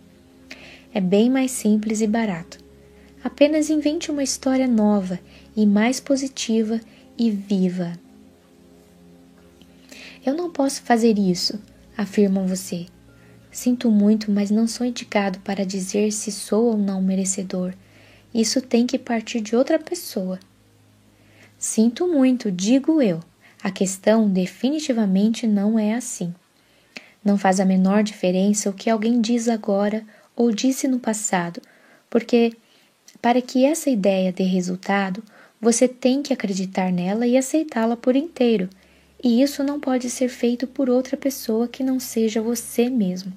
É 0.93 0.99
bem 1.01 1.29
mais 1.29 1.51
simples 1.51 2.01
e 2.01 2.07
barato. 2.07 2.59
Apenas 3.23 3.69
invente 3.69 4.11
uma 4.11 4.23
história 4.23 4.67
nova 4.67 5.19
e 5.57 5.65
mais 5.65 5.99
positiva 5.99 6.79
e 7.17 7.29
viva. 7.29 7.91
Eu 10.25 10.33
não 10.33 10.49
posso 10.49 10.81
fazer 10.83 11.19
isso, 11.19 11.59
afirmam 11.97 12.47
você. 12.47 12.85
Sinto 13.51 13.91
muito, 13.91 14.31
mas 14.31 14.49
não 14.49 14.67
sou 14.67 14.85
indicado 14.85 15.39
para 15.39 15.65
dizer 15.65 16.13
se 16.13 16.31
sou 16.31 16.67
ou 16.67 16.77
não 16.77 17.01
merecedor 17.01 17.73
isso 18.33 18.61
tem 18.61 18.85
que 18.85 18.99
partir 18.99 19.41
de 19.41 19.55
outra 19.55 19.79
pessoa. 19.79 20.39
Sinto 21.57 22.07
muito, 22.07 22.51
digo 22.51 23.01
eu. 23.01 23.19
A 23.63 23.71
questão 23.71 24.29
definitivamente 24.29 25.47
não 25.47 25.79
é 25.79 25.95
assim. 25.95 26.33
Não 27.23 27.37
faz 27.37 27.59
a 27.59 27.65
menor 27.65 28.03
diferença 28.03 28.69
o 28.69 28.73
que 28.73 28.91
alguém 28.91 29.19
diz 29.19 29.47
agora 29.47 30.03
ou 30.35 30.51
disse 30.51 30.87
no 30.87 30.99
passado, 30.99 31.59
porque 32.09 32.55
para 33.19 33.41
que 33.41 33.65
essa 33.65 33.89
ideia 33.89 34.31
dê 34.31 34.43
resultado, 34.43 35.23
você 35.59 35.87
tem 35.87 36.21
que 36.21 36.33
acreditar 36.33 36.91
nela 36.91 37.25
e 37.25 37.37
aceitá-la 37.37 37.97
por 37.97 38.15
inteiro, 38.15 38.69
e 39.23 39.41
isso 39.41 39.63
não 39.63 39.79
pode 39.79 40.09
ser 40.09 40.29
feito 40.29 40.67
por 40.67 40.89
outra 40.89 41.17
pessoa 41.17 41.67
que 41.67 41.83
não 41.83 41.99
seja 41.99 42.41
você 42.41 42.89
mesmo. 42.89 43.33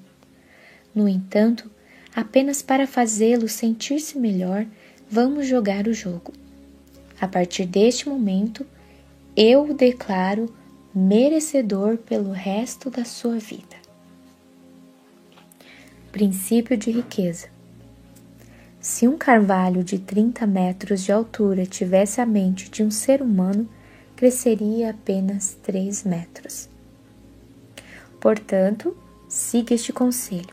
No 0.93 1.07
entanto, 1.07 1.69
apenas 2.15 2.61
para 2.61 2.85
fazê-lo 2.85 3.47
sentir-se 3.47 4.17
melhor, 4.17 4.65
vamos 5.09 5.47
jogar 5.47 5.87
o 5.87 5.93
jogo. 5.93 6.31
A 7.19 7.27
partir 7.27 7.65
deste 7.65 8.07
momento, 8.07 8.65
eu 9.35 9.69
o 9.69 9.73
declaro 9.73 10.53
merecedor 10.93 11.97
pelo 11.97 12.31
resto 12.31 12.89
da 12.89 13.05
sua 13.05 13.37
vida. 13.37 13.81
Princípio 16.11 16.75
de 16.75 16.91
riqueza. 16.91 17.47
Se 18.81 19.07
um 19.07 19.15
carvalho 19.15 19.83
de 19.83 19.99
30 19.99 20.47
metros 20.47 21.03
de 21.03 21.11
altura 21.11 21.67
tivesse 21.67 22.19
a 22.19 22.25
mente 22.25 22.67
de 22.67 22.81
um 22.81 22.89
ser 22.89 23.21
humano, 23.21 23.69
cresceria 24.15 24.89
apenas 24.89 25.55
3 25.61 26.03
metros. 26.03 26.67
Portanto, 28.19 28.97
siga 29.29 29.75
este 29.75 29.93
conselho. 29.93 30.49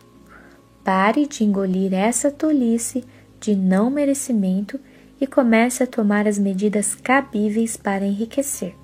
Pare 0.84 1.26
de 1.26 1.42
engolir 1.42 1.94
essa 1.94 2.30
tolice 2.30 3.02
de 3.40 3.56
não 3.56 3.88
merecimento 3.88 4.78
e 5.18 5.26
comece 5.26 5.82
a 5.82 5.86
tomar 5.86 6.28
as 6.28 6.38
medidas 6.38 6.94
cabíveis 6.94 7.78
para 7.78 8.04
enriquecer. 8.04 8.74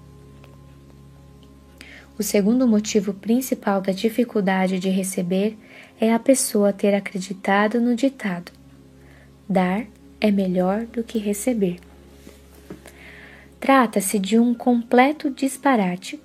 O 2.19 2.23
segundo 2.23 2.67
motivo 2.67 3.13
principal 3.13 3.83
da 3.83 3.93
dificuldade 3.93 4.79
de 4.79 4.89
receber 4.89 5.59
é 6.01 6.15
a 6.15 6.19
pessoa 6.19 6.73
ter 6.73 6.95
acreditado 6.95 7.79
no 7.81 7.95
ditado: 7.95 8.53
dar 9.49 9.87
é 10.21 10.31
melhor 10.31 10.87
do 10.87 11.03
que 11.03 11.19
receber. 11.19 11.79
Trata-se 13.61 14.19
de 14.19 14.39
um 14.39 14.55
completo 14.55 15.31
disparate. 15.31 16.21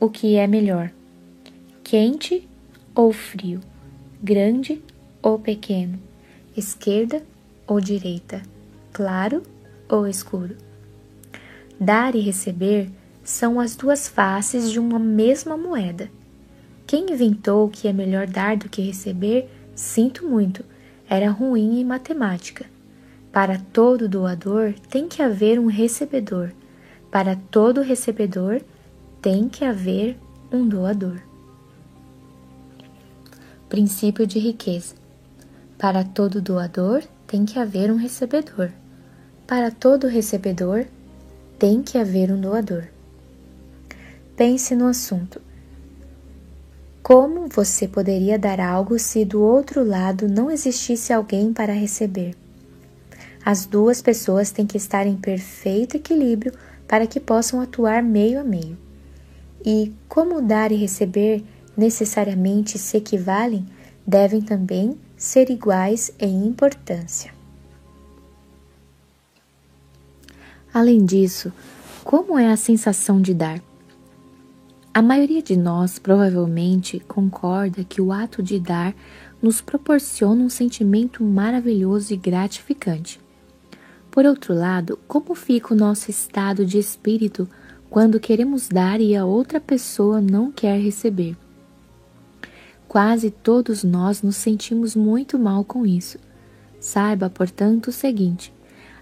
O 0.00 0.10
que 0.10 0.36
é 0.36 0.46
melhor? 0.46 0.90
Quente 1.84 2.48
ou 2.94 3.12
frio? 3.12 3.60
Grande 4.22 4.82
ou 5.22 5.38
pequeno? 5.38 5.98
Esquerda 6.56 7.22
ou 7.66 7.80
direita, 7.80 8.42
claro 8.92 9.42
ou 9.88 10.06
escuro. 10.06 10.56
Dar 11.78 12.14
e 12.14 12.20
receber 12.20 12.90
são 13.22 13.60
as 13.60 13.76
duas 13.76 14.08
faces 14.08 14.70
de 14.70 14.78
uma 14.78 14.98
mesma 14.98 15.56
moeda. 15.56 16.10
Quem 16.86 17.12
inventou 17.12 17.68
que 17.68 17.88
é 17.88 17.92
melhor 17.92 18.26
dar 18.26 18.56
do 18.56 18.68
que 18.68 18.80
receber, 18.80 19.50
sinto 19.74 20.26
muito, 20.26 20.64
era 21.08 21.30
ruim 21.30 21.80
em 21.80 21.84
matemática. 21.84 22.66
Para 23.32 23.58
todo 23.58 24.08
doador 24.08 24.74
tem 24.88 25.08
que 25.08 25.22
haver 25.22 25.58
um 25.58 25.66
recebedor. 25.66 26.52
Para 27.10 27.36
todo 27.50 27.82
recebedor 27.82 28.60
tem 29.20 29.48
que 29.48 29.64
haver 29.64 30.16
um 30.52 30.66
doador. 30.66 31.20
Princípio 33.68 34.26
de 34.26 34.38
riqueza. 34.38 34.94
Para 35.78 36.04
todo 36.04 36.40
doador 36.40 37.02
tem 37.26 37.44
que 37.44 37.58
haver 37.58 37.90
um 37.90 37.96
recebedor. 37.96 38.70
Para 39.46 39.70
todo 39.70 40.08
recebedor, 40.08 40.86
tem 41.56 41.80
que 41.80 41.98
haver 41.98 42.32
um 42.32 42.40
doador. 42.40 42.84
Pense 44.36 44.74
no 44.74 44.88
assunto. 44.88 45.40
Como 47.06 47.46
você 47.46 47.86
poderia 47.86 48.36
dar 48.36 48.58
algo 48.58 48.98
se 48.98 49.24
do 49.24 49.40
outro 49.40 49.84
lado 49.84 50.28
não 50.28 50.50
existisse 50.50 51.12
alguém 51.12 51.52
para 51.52 51.72
receber? 51.72 52.34
As 53.44 53.64
duas 53.64 54.02
pessoas 54.02 54.50
têm 54.50 54.66
que 54.66 54.76
estar 54.76 55.06
em 55.06 55.16
perfeito 55.16 55.96
equilíbrio 55.96 56.52
para 56.88 57.06
que 57.06 57.20
possam 57.20 57.60
atuar 57.60 58.02
meio 58.02 58.40
a 58.40 58.42
meio. 58.42 58.76
E 59.64 59.92
como 60.08 60.42
dar 60.42 60.72
e 60.72 60.74
receber 60.74 61.44
necessariamente 61.76 62.76
se 62.76 62.96
equivalem, 62.96 63.64
devem 64.04 64.42
também 64.42 64.98
ser 65.16 65.48
iguais 65.48 66.10
em 66.18 66.44
importância. 66.44 67.32
Além 70.74 71.04
disso, 71.04 71.52
como 72.02 72.36
é 72.36 72.50
a 72.50 72.56
sensação 72.56 73.22
de 73.22 73.32
dar? 73.32 73.65
A 74.96 75.02
maioria 75.02 75.42
de 75.42 75.58
nós 75.58 75.98
provavelmente 75.98 77.00
concorda 77.00 77.84
que 77.84 78.00
o 78.00 78.10
ato 78.10 78.42
de 78.42 78.58
dar 78.58 78.94
nos 79.42 79.60
proporciona 79.60 80.42
um 80.42 80.48
sentimento 80.48 81.22
maravilhoso 81.22 82.14
e 82.14 82.16
gratificante. 82.16 83.20
Por 84.10 84.24
outro 84.24 84.54
lado, 84.54 84.98
como 85.06 85.34
fica 85.34 85.74
o 85.74 85.76
nosso 85.76 86.10
estado 86.10 86.64
de 86.64 86.78
espírito 86.78 87.46
quando 87.90 88.18
queremos 88.18 88.68
dar 88.68 88.98
e 88.98 89.14
a 89.14 89.26
outra 89.26 89.60
pessoa 89.60 90.18
não 90.18 90.50
quer 90.50 90.80
receber. 90.80 91.36
Quase 92.88 93.30
todos 93.30 93.84
nós 93.84 94.22
nos 94.22 94.36
sentimos 94.36 94.96
muito 94.96 95.38
mal 95.38 95.62
com 95.62 95.84
isso. 95.84 96.18
Saiba, 96.80 97.28
portanto, 97.28 97.88
o 97.88 97.92
seguinte: 97.92 98.50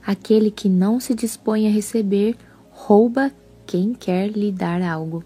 aquele 0.05 0.51
que 0.51 0.69
não 0.69 0.99
se 0.99 1.15
dispõe 1.15 1.69
a 1.69 1.71
receber 1.71 2.37
rouba 2.69 3.31
quem 3.65 3.95
quer 3.95 4.33
lhe 4.33 4.51
dar 4.51 4.83
algo. 4.83 5.25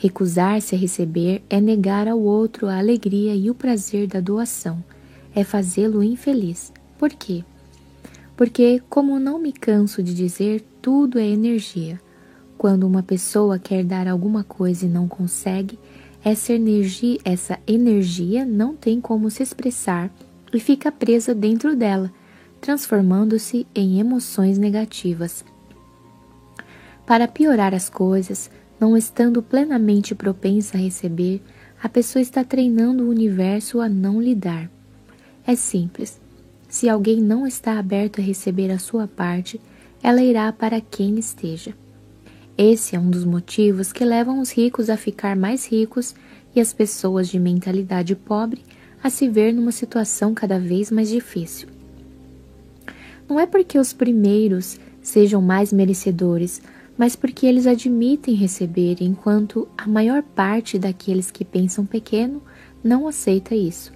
Recusar-se 0.00 0.74
a 0.74 0.78
receber 0.78 1.42
é 1.50 1.60
negar 1.60 2.08
ao 2.08 2.18
outro 2.18 2.68
a 2.68 2.78
alegria 2.78 3.34
e 3.34 3.50
o 3.50 3.54
prazer 3.54 4.06
da 4.06 4.18
doação, 4.18 4.82
é 5.34 5.44
fazê-lo 5.44 6.02
infeliz. 6.02 6.72
Por 6.98 7.10
quê? 7.10 7.44
Porque, 8.34 8.82
como 8.88 9.20
não 9.20 9.38
me 9.38 9.52
canso 9.52 10.02
de 10.02 10.14
dizer, 10.14 10.64
tudo 10.80 11.18
é 11.18 11.26
energia. 11.26 12.00
Quando 12.56 12.84
uma 12.84 13.02
pessoa 13.02 13.58
quer 13.58 13.84
dar 13.84 14.08
alguma 14.08 14.42
coisa 14.42 14.86
e 14.86 14.88
não 14.88 15.06
consegue, 15.06 15.78
essa 16.24 16.54
energia, 16.54 17.18
essa 17.22 17.58
energia 17.66 18.46
não 18.46 18.74
tem 18.74 19.02
como 19.02 19.30
se 19.30 19.42
expressar 19.42 20.10
e 20.50 20.58
fica 20.58 20.90
presa 20.90 21.34
dentro 21.34 21.76
dela, 21.76 22.10
transformando-se 22.58 23.66
em 23.74 24.00
emoções 24.00 24.56
negativas. 24.56 25.44
Para 27.04 27.28
piorar 27.28 27.74
as 27.74 27.90
coisas, 27.90 28.50
não 28.80 28.96
estando 28.96 29.42
plenamente 29.42 30.14
propensa 30.14 30.78
a 30.78 30.80
receber, 30.80 31.42
a 31.82 31.88
pessoa 31.88 32.22
está 32.22 32.42
treinando 32.42 33.04
o 33.04 33.10
universo 33.10 33.80
a 33.80 33.88
não 33.88 34.20
lhe 34.20 34.34
dar. 34.34 34.70
É 35.46 35.54
simples. 35.54 36.18
Se 36.68 36.88
alguém 36.88 37.20
não 37.20 37.46
está 37.46 37.78
aberto 37.78 38.20
a 38.20 38.24
receber 38.24 38.70
a 38.70 38.78
sua 38.78 39.06
parte, 39.06 39.60
ela 40.02 40.22
irá 40.22 40.50
para 40.52 40.80
quem 40.80 41.18
esteja. 41.18 41.74
Esse 42.56 42.96
é 42.96 42.98
um 42.98 43.10
dos 43.10 43.24
motivos 43.24 43.92
que 43.92 44.04
levam 44.04 44.40
os 44.40 44.50
ricos 44.50 44.88
a 44.88 44.96
ficar 44.96 45.36
mais 45.36 45.66
ricos 45.66 46.14
e 46.54 46.60
as 46.60 46.72
pessoas 46.72 47.28
de 47.28 47.38
mentalidade 47.38 48.14
pobre 48.14 48.62
a 49.02 49.08
se 49.08 49.28
ver 49.28 49.52
numa 49.52 49.72
situação 49.72 50.34
cada 50.34 50.58
vez 50.58 50.90
mais 50.90 51.08
difícil. 51.08 51.68
Não 53.28 53.38
é 53.38 53.46
porque 53.46 53.78
os 53.78 53.92
primeiros 53.92 54.78
sejam 55.02 55.40
mais 55.40 55.72
merecedores, 55.72 56.60
mas 56.96 57.16
porque 57.16 57.46
eles 57.46 57.66
admitem 57.66 58.34
receber, 58.34 58.96
enquanto 59.00 59.66
a 59.76 59.88
maior 59.88 60.22
parte 60.22 60.78
daqueles 60.78 61.30
que 61.30 61.44
pensam 61.44 61.86
pequeno 61.86 62.42
não 62.82 63.08
aceita 63.08 63.54
isso. 63.54 63.92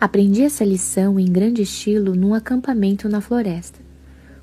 Aprendi 0.00 0.42
essa 0.42 0.64
lição 0.64 1.18
em 1.20 1.26
grande 1.30 1.62
estilo 1.62 2.14
num 2.14 2.34
acampamento 2.34 3.08
na 3.08 3.20
floresta. 3.20 3.78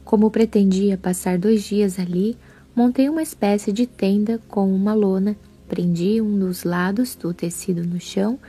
Como 0.06 0.32
pretendia 0.32 0.98
passar 0.98 1.38
dois 1.38 1.64
dias 1.64 2.00
ali, 2.00 2.38
montei 2.74 3.10
uma 3.10 3.22
espécie 3.22 3.72
de 3.72 3.86
tenda 3.86 4.40
com 4.48 4.74
uma 4.74 4.94
lona, 4.94 5.36
prendi 5.68 6.22
um 6.22 6.40
dos 6.40 6.64
lados 6.64 7.14
do 7.14 7.34
tecido 7.34 7.86
no 7.86 8.00
chão 8.00 8.40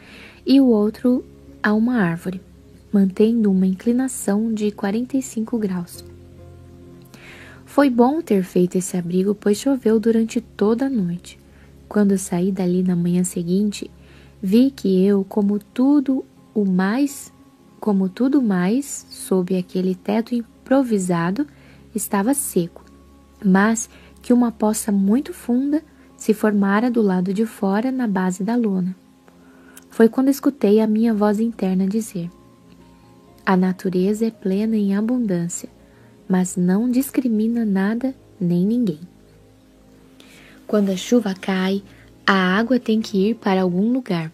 e 0.46 0.60
o 0.60 0.66
outro 0.66 1.24
a 1.62 1.74
uma 1.74 1.96
árvore, 1.96 2.40
mantendo 2.92 3.50
uma 3.50 3.66
inclinação 3.66 4.54
de 4.54 4.70
45 4.70 5.58
graus. 5.58 6.09
Foi 7.70 7.88
bom 7.88 8.20
ter 8.20 8.42
feito 8.42 8.76
esse 8.76 8.96
abrigo, 8.96 9.32
pois 9.32 9.56
choveu 9.56 10.00
durante 10.00 10.40
toda 10.40 10.86
a 10.86 10.90
noite. 10.90 11.38
Quando 11.88 12.18
saí 12.18 12.50
dali 12.50 12.82
na 12.82 12.96
manhã 12.96 13.22
seguinte, 13.22 13.88
vi 14.42 14.72
que 14.72 15.06
eu, 15.06 15.22
como 15.22 15.60
tudo 15.60 16.24
o 16.52 16.64
mais, 16.64 17.32
como 17.78 18.08
tudo 18.08 18.42
mais, 18.42 19.06
sob 19.08 19.56
aquele 19.56 19.94
teto 19.94 20.34
improvisado, 20.34 21.46
estava 21.94 22.34
seco, 22.34 22.84
mas 23.42 23.88
que 24.20 24.32
uma 24.32 24.50
poça 24.50 24.90
muito 24.90 25.32
funda 25.32 25.80
se 26.16 26.34
formara 26.34 26.90
do 26.90 27.00
lado 27.00 27.32
de 27.32 27.46
fora 27.46 27.92
na 27.92 28.08
base 28.08 28.42
da 28.42 28.56
lona. 28.56 28.96
Foi 29.88 30.08
quando 30.08 30.28
escutei 30.28 30.80
a 30.80 30.88
minha 30.88 31.14
voz 31.14 31.38
interna 31.38 31.86
dizer: 31.86 32.28
A 33.46 33.56
natureza 33.56 34.26
é 34.26 34.30
plena 34.32 34.74
em 34.74 34.96
abundância 34.96 35.68
mas 36.30 36.56
não 36.56 36.88
discrimina 36.88 37.64
nada 37.64 38.14
nem 38.40 38.64
ninguém. 38.64 39.00
Quando 40.64 40.90
a 40.90 40.96
chuva 40.96 41.34
cai, 41.34 41.82
a 42.24 42.32
água 42.32 42.78
tem 42.78 43.00
que 43.00 43.30
ir 43.30 43.34
para 43.34 43.62
algum 43.62 43.92
lugar. 43.92 44.30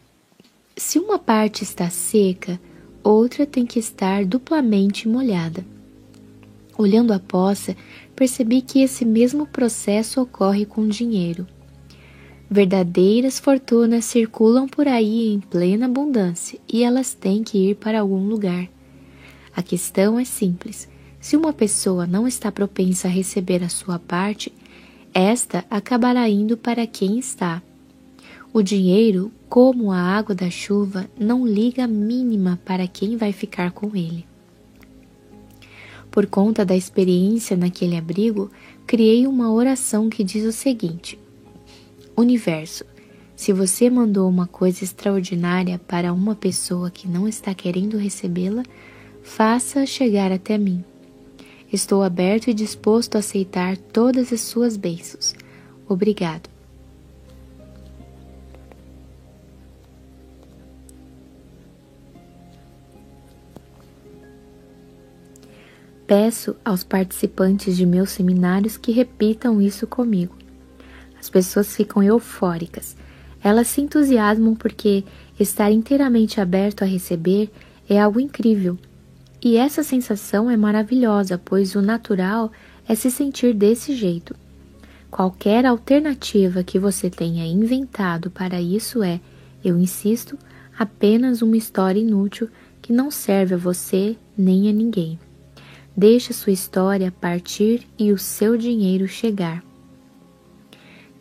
Se 0.77 0.99
uma 0.99 1.19
parte 1.19 1.65
está 1.65 1.89
seca, 1.89 2.61
outra 3.03 3.47
tem 3.47 3.65
que 3.65 3.79
estar 3.79 4.27
duplamente 4.27 5.09
molhada. 5.09 5.65
Olhando 6.77 7.15
a 7.15 7.19
poça, 7.19 7.75
percebi 8.15 8.61
que 8.61 8.83
esse 8.83 9.07
mesmo 9.07 9.47
processo 9.47 10.21
ocorre 10.21 10.67
com 10.67 10.87
dinheiro. 10.87 11.47
Verdadeiras 12.51 13.41
fortunas 13.41 14.05
circulam 14.05 14.69
por 14.69 14.87
aí 14.87 15.33
em 15.33 15.41
plena 15.41 15.87
abundância 15.87 16.59
e 16.71 16.85
elas 16.85 17.15
têm 17.15 17.43
que 17.43 17.71
ir 17.71 17.77
para 17.77 18.01
algum 18.01 18.29
lugar. 18.29 18.69
A 19.57 19.63
questão 19.63 20.19
é 20.19 20.25
simples: 20.25 20.87
se 21.27 21.37
uma 21.37 21.53
pessoa 21.53 22.07
não 22.07 22.25
está 22.25 22.53
propensa 22.53 23.09
a 23.09 23.11
receber 23.11 23.61
a 23.65 23.69
sua 23.69 23.99
parte, 23.99 24.53
esta 25.13 25.65
acabará 25.69 26.29
indo 26.29 26.57
para 26.57 26.87
quem 26.87 27.19
está. 27.19 27.61
O 28.53 28.63
dinheiro, 28.63 29.33
como 29.49 29.91
a 29.91 29.99
água 29.99 30.37
da 30.37 30.49
chuva, 30.49 31.11
não 31.19 31.45
liga 31.45 31.83
a 31.83 31.89
mínima 31.89 32.61
para 32.65 32.87
quem 32.87 33.17
vai 33.17 33.33
ficar 33.33 33.73
com 33.73 33.89
ele. 33.97 34.25
Por 36.13 36.27
conta 36.27 36.65
da 36.65 36.77
experiência 36.77 37.57
naquele 37.57 37.97
abrigo, 37.97 38.49
criei 38.87 39.27
uma 39.27 39.53
oração 39.53 40.09
que 40.09 40.23
diz 40.23 40.45
o 40.45 40.53
seguinte: 40.53 41.19
Universo, 42.17 42.85
se 43.35 43.53
você 43.53 43.91
mandou 43.91 44.31
uma 44.31 44.47
coisa 44.47 44.85
extraordinária 44.85 45.77
para 45.89 46.13
uma 46.13 46.37
pessoa 46.37 46.89
que 46.89 47.09
não 47.09 47.27
está 47.27 47.53
querendo 47.53 47.97
recebê-la, 47.97 48.63
faça 49.25 49.85
chegar 49.87 50.31
até 50.31 50.57
mim. 50.57 50.85
Estou 51.73 52.03
aberto 52.03 52.49
e 52.49 52.55
disposto 52.55 53.17
a 53.17 53.19
aceitar 53.19 53.77
todas 53.77 54.33
as 54.33 54.41
suas 54.41 54.77
bênçãos. 54.77 55.35
Obrigado. 55.89 56.49
Peço 66.07 66.55
aos 66.65 66.85
participantes 66.85 67.77
de 67.77 67.85
meus 67.85 68.11
seminários 68.11 68.77
que 68.77 68.93
repitam 68.93 69.61
isso 69.61 69.89
comigo. 69.89 70.37
As 71.19 71.29
pessoas 71.29 71.75
ficam 71.75 72.01
eufóricas. 72.01 72.97
Elas 73.43 73.67
se 73.67 73.81
entusiasmam 73.81 74.55
porque 74.55 75.03
estar 75.39 75.73
inteiramente 75.73 76.41
aberto 76.41 76.83
a 76.83 76.87
receber 76.87 77.51
é 77.89 78.01
algo 78.01 78.21
incrível 78.21 78.79
e 79.43 79.57
essa 79.57 79.83
sensação 79.83 80.51
é 80.51 80.57
maravilhosa, 80.57 81.41
pois 81.43 81.75
o 81.75 81.83
natural 81.83 82.51
é 82.89 82.95
se 82.95 83.11
sentir 83.11 83.55
desse 83.55 83.95
jeito. 83.95 84.35
Qualquer 85.11 85.65
alternativa 85.65 86.65
que 86.65 86.79
você 86.79 87.09
tenha 87.09 87.47
inventado 87.47 88.31
para 88.31 88.61
isso 88.61 89.03
é, 89.03 89.21
eu 89.65 89.79
insisto, 89.79 90.39
apenas 90.79 91.43
uma 91.43 91.57
história 91.57 92.01
inútil 92.01 92.49
que 92.83 92.93
não 92.93 93.11
serve 93.11 93.55
a 93.55 93.59
você 93.59 94.17
nem 94.37 94.69
a 94.69 94.73
ninguém. 94.73 95.19
Deixe 95.97 96.33
sua 96.33 96.53
história 96.53 97.11
partir 97.11 97.87
e 97.99 98.13
o 98.13 98.19
seu 98.19 98.57
dinheiro 98.57 99.09
chegar. 99.09 99.65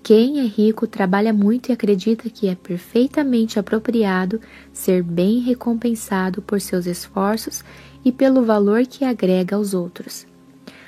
Quem 0.03 0.40
é 0.40 0.43
rico 0.43 0.85
trabalha 0.85 1.33
muito 1.33 1.69
e 1.69 1.73
acredita 1.73 2.29
que 2.29 2.47
é 2.47 2.53
perfeitamente 2.53 3.57
apropriado 3.57 4.40
ser 4.72 5.01
bem 5.01 5.40
recompensado 5.40 6.43
por 6.43 6.61
seus 6.61 6.85
esforços 6.85 7.63
e 8.05 8.11
pelo 8.11 8.45
valor 8.45 8.85
que 8.85 9.03
agrega 9.03 9.55
aos 9.55 9.73
outros. 9.73 10.27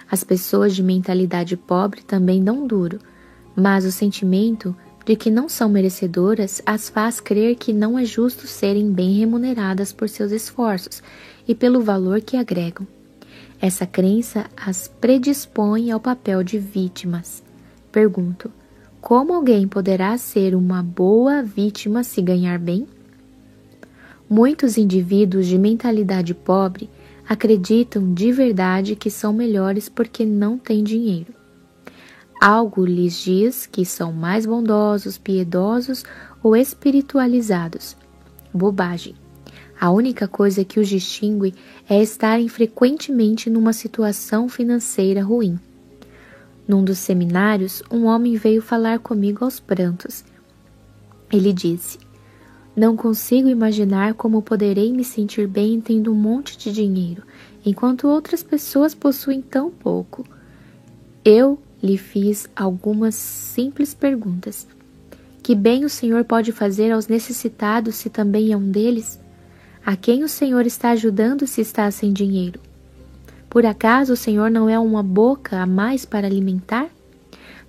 As 0.10 0.24
pessoas 0.24 0.76
de 0.76 0.83
mentalidade 0.83 1.58
pobre 1.58 2.03
também 2.03 2.44
dão 2.44 2.67
duro, 2.67 3.00
mas 3.56 3.83
o 3.83 3.92
sentimento 3.92 4.76
de 5.03 5.16
que 5.16 5.32
não 5.32 5.50
são 5.50 5.67
merecedoras 5.67 6.62
as 6.66 6.90
faz 6.90 7.19
crer 7.19 7.56
que 7.56 7.74
não 7.74 7.98
é 7.98 8.06
justo 8.06 8.46
serem 8.46 8.92
bem 8.92 9.14
remuneradas 9.14 9.92
por 9.92 10.08
seus 10.08 10.32
esforços 10.32 11.01
e 11.48 11.56
pelo 11.56 11.82
valor 11.82 12.22
que 12.22 12.38
agregam. 12.38 12.85
Essa 13.60 13.88
crença 13.88 14.46
as 14.56 14.88
predispõe 14.88 15.92
ao 15.92 16.00
papel 16.00 16.44
de 16.44 16.60
vítimas. 16.60 17.42
Pergunto: 17.92 18.51
como 19.01 19.33
alguém 19.33 19.67
poderá 19.67 20.17
ser 20.17 20.53
uma 20.53 20.83
boa 20.83 21.42
vítima 21.42 22.03
se 22.03 22.22
ganhar 22.22 22.60
bem? 22.60 22.85
Muitos 24.30 24.78
indivíduos 24.78 25.48
de 25.48 25.58
mentalidade 25.58 26.33
pobre 26.33 26.90
acreditam 27.28 28.14
de 28.14 28.32
verdade 28.32 28.96
que 28.96 29.12
são 29.12 29.34
melhores 29.34 29.90
porque 29.90 30.26
não 30.26 30.58
têm 30.58 30.84
dinheiro. 30.84 31.34
Algo 32.42 32.86
lhes 32.86 33.18
diz 33.18 33.66
que 33.66 33.84
são 33.84 34.14
mais 34.14 34.46
bondosos, 34.46 35.18
piedosos 35.18 36.04
ou 36.42 36.56
espiritualizados. 36.56 37.98
Bobagem. 38.54 39.16
A 39.80 39.92
única 39.92 40.28
coisa 40.28 40.64
que 40.64 40.80
os 40.80 40.88
distingue 40.88 41.54
é 41.90 42.02
estarem 42.02 42.48
frequentemente 42.48 43.50
numa 43.50 43.74
situação 43.74 44.48
financeira 44.48 45.24
ruim. 45.24 45.60
Num 46.68 46.84
dos 46.84 46.98
seminários, 46.98 47.84
um 47.92 48.06
homem 48.06 48.36
veio 48.36 48.62
falar 48.62 49.00
comigo 49.00 49.46
aos 49.46 49.60
prantos. 49.60 50.24
Ele 51.32 51.54
disse: 51.54 52.00
Não 52.78 52.96
consigo 52.96 53.50
imaginar 53.50 54.14
como 54.14 54.40
poderei 54.40 54.94
me 54.94 55.04
sentir 55.04 55.48
bem 55.48 55.82
tendo 55.82 56.12
um 56.12 56.16
monte 56.16 56.56
de 56.56 56.72
dinheiro, 56.72 57.24
enquanto 57.66 58.08
outras 58.08 58.44
pessoas 58.44 58.94
possuem 58.94 59.42
tão 59.42 59.72
pouco. 59.72 60.24
Eu 61.26 61.60
lhe 61.82 61.98
fiz 61.98 62.48
algumas 62.56 63.16
simples 63.16 63.96
perguntas. 63.96 64.68
Que 65.42 65.56
bem 65.56 65.86
o 65.86 65.90
Senhor 65.90 66.24
pode 66.24 66.52
fazer 66.52 66.92
aos 66.92 67.08
necessitados 67.08 67.96
se 67.96 68.12
também 68.12 68.52
é 68.52 68.58
um 68.58 68.70
deles? 68.70 69.20
A 69.84 69.96
quem 69.96 70.24
o 70.24 70.30
Senhor 70.30 70.68
está 70.68 70.92
ajudando 70.92 71.48
se 71.48 71.62
está 71.62 71.90
sem 71.90 72.14
dinheiro? 72.14 72.60
Por 73.50 73.66
acaso 73.66 74.14
o 74.14 74.18
Senhor 74.18 74.52
não 74.52 74.70
é 74.70 74.78
uma 74.78 75.02
boca 75.02 75.60
a 75.60 75.66
mais 75.66 76.06
para 76.06 76.28
alimentar? 76.28 76.92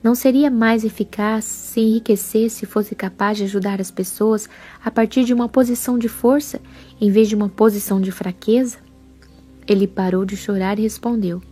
Não 0.02 0.14
seria 0.14 0.48
mais 0.48 0.84
eficaz 0.84 1.44
se 1.44 1.80
enriquecer 1.80 2.50
se 2.50 2.64
fosse 2.66 2.94
capaz 2.94 3.36
de 3.36 3.44
ajudar 3.44 3.80
as 3.80 3.90
pessoas 3.90 4.48
a 4.84 4.90
partir 4.90 5.24
de 5.24 5.34
uma 5.34 5.48
posição 5.48 5.98
de 5.98 6.08
força 6.08 6.60
em 7.00 7.10
vez 7.10 7.28
de 7.28 7.34
uma 7.34 7.48
posição 7.48 8.00
de 8.00 8.12
fraqueza? 8.12 8.78
Ele 9.66 9.88
parou 9.88 10.24
de 10.24 10.36
chorar 10.36 10.78
e 10.78 10.82
respondeu: 10.82 11.42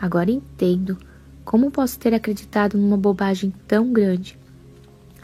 Agora 0.00 0.30
entendo. 0.30 0.96
Como 1.44 1.70
posso 1.70 1.98
ter 1.98 2.14
acreditado 2.14 2.78
numa 2.78 2.96
bobagem 2.96 3.52
tão 3.68 3.92
grande? 3.92 4.38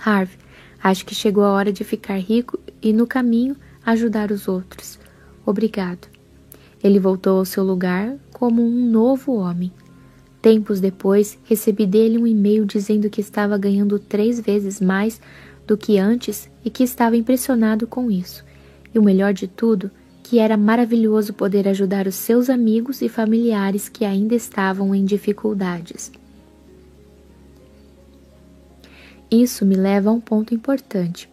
Harvey, 0.05 0.37
acho 0.83 1.07
que 1.07 1.15
chegou 1.15 1.43
a 1.45 1.53
hora 1.53 1.73
de 1.73 1.83
ficar 1.83 2.19
rico 2.19 2.59
e, 2.83 2.93
no 2.93 3.07
caminho, 3.07 3.57
ajudar 3.87 4.31
os 4.31 4.47
outros. 4.47 4.99
Obrigado. 5.47 6.09
Ele 6.83 6.99
voltou 6.99 7.39
ao 7.39 7.45
seu 7.47 7.65
lugar 7.65 8.17
como 8.33 8.63
um 8.63 8.91
novo 8.91 9.35
homem. 9.35 9.73
Tempos 10.43 10.81
depois, 10.81 11.39
recebi 11.45 11.87
dele 11.87 12.17
um 12.17 12.27
e-mail 12.27 12.65
dizendo 12.65 13.11
que 13.11 13.21
estava 13.21 13.59
ganhando 13.59 13.99
três 13.99 14.41
vezes 14.41 14.81
mais 14.81 15.21
do 15.67 15.77
que 15.77 15.99
antes 15.99 16.51
e 16.65 16.71
que 16.71 16.83
estava 16.83 17.17
impressionado 17.17 17.87
com 17.87 18.11
isso. 18.11 18.45
E 18.95 18.99
o 18.99 19.03
melhor 19.03 19.35
de 19.35 19.47
tudo, 19.47 19.91
que 20.23 20.39
era 20.39 20.57
maravilhoso 20.57 21.35
poder 21.35 21.69
ajudar 21.69 22.07
os 22.07 22.15
seus 22.15 22.49
amigos 22.49 23.03
e 23.03 23.09
familiares 23.09 23.89
que 23.89 24.05
ainda 24.05 24.35
estavam 24.35 24.95
em 24.95 25.05
dificuldades. 25.05 26.11
Isso 29.31 29.65
me 29.65 29.75
leva 29.77 30.11
a 30.11 30.13
um 30.13 30.21
ponto 30.21 30.55
importante. 30.55 31.29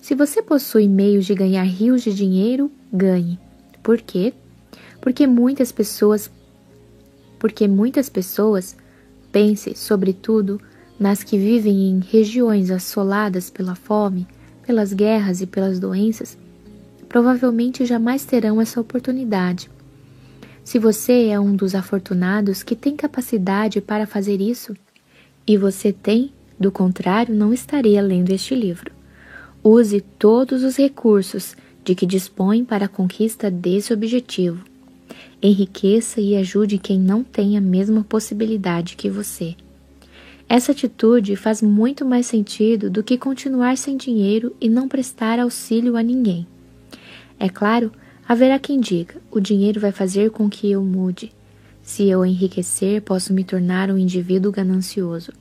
Se 0.00 0.14
você 0.14 0.42
possui 0.42 0.86
meios 0.86 1.26
de 1.26 1.34
ganhar 1.34 1.64
rios 1.64 2.02
de 2.02 2.14
dinheiro, 2.14 2.70
ganhe. 2.92 3.38
Por 3.82 4.00
quê? 4.00 4.32
Porque 5.00 5.26
muitas 5.26 5.72
pessoas 5.72 6.30
porque 7.38 7.68
muitas 7.68 8.08
pessoas, 8.08 8.76
pense 9.30 9.74
sobretudo 9.76 10.60
nas 10.98 11.22
que 11.22 11.38
vivem 11.38 11.90
em 11.90 12.00
regiões 12.00 12.70
assoladas 12.70 13.50
pela 13.50 13.74
fome, 13.74 14.26
pelas 14.66 14.92
guerras 14.92 15.40
e 15.40 15.46
pelas 15.46 15.78
doenças, 15.78 16.36
provavelmente 17.08 17.86
jamais 17.86 18.24
terão 18.24 18.60
essa 18.60 18.80
oportunidade. 18.80 19.70
Se 20.64 20.78
você 20.78 21.28
é 21.28 21.40
um 21.40 21.56
dos 21.56 21.74
afortunados 21.74 22.62
que 22.62 22.76
tem 22.76 22.94
capacidade 22.94 23.80
para 23.80 24.06
fazer 24.06 24.40
isso, 24.40 24.76
e 25.46 25.56
você 25.56 25.92
tem, 25.92 26.30
do 26.60 26.70
contrário, 26.70 27.34
não 27.34 27.54
estaria 27.54 28.02
lendo 28.02 28.30
este 28.30 28.54
livro. 28.54 28.92
Use 29.64 30.02
todos 30.18 30.62
os 30.62 30.76
recursos 30.76 31.56
de 31.82 31.94
que 31.94 32.04
dispõe 32.04 32.66
para 32.66 32.84
a 32.84 32.88
conquista 32.88 33.50
desse 33.50 33.94
objetivo. 33.94 34.62
Enriqueça 35.40 36.20
e 36.20 36.34
ajude 36.34 36.78
quem 36.78 36.98
não 36.98 37.22
tem 37.22 37.56
a 37.56 37.60
mesma 37.60 38.02
possibilidade 38.02 38.96
que 38.96 39.08
você. 39.08 39.54
Essa 40.48 40.72
atitude 40.72 41.36
faz 41.36 41.62
muito 41.62 42.04
mais 42.04 42.26
sentido 42.26 42.90
do 42.90 43.04
que 43.04 43.16
continuar 43.16 43.76
sem 43.76 43.96
dinheiro 43.96 44.56
e 44.60 44.68
não 44.68 44.88
prestar 44.88 45.38
auxílio 45.38 45.96
a 45.96 46.02
ninguém. 46.02 46.44
É 47.38 47.48
claro, 47.48 47.92
haverá 48.26 48.58
quem 48.58 48.80
diga: 48.80 49.14
o 49.30 49.38
dinheiro 49.38 49.78
vai 49.78 49.92
fazer 49.92 50.30
com 50.30 50.50
que 50.50 50.70
eu 50.70 50.82
mude. 50.82 51.30
Se 51.82 52.08
eu 52.08 52.26
enriquecer, 52.26 53.00
posso 53.02 53.32
me 53.32 53.44
tornar 53.44 53.90
um 53.92 53.98
indivíduo 53.98 54.50
ganancioso. 54.50 55.32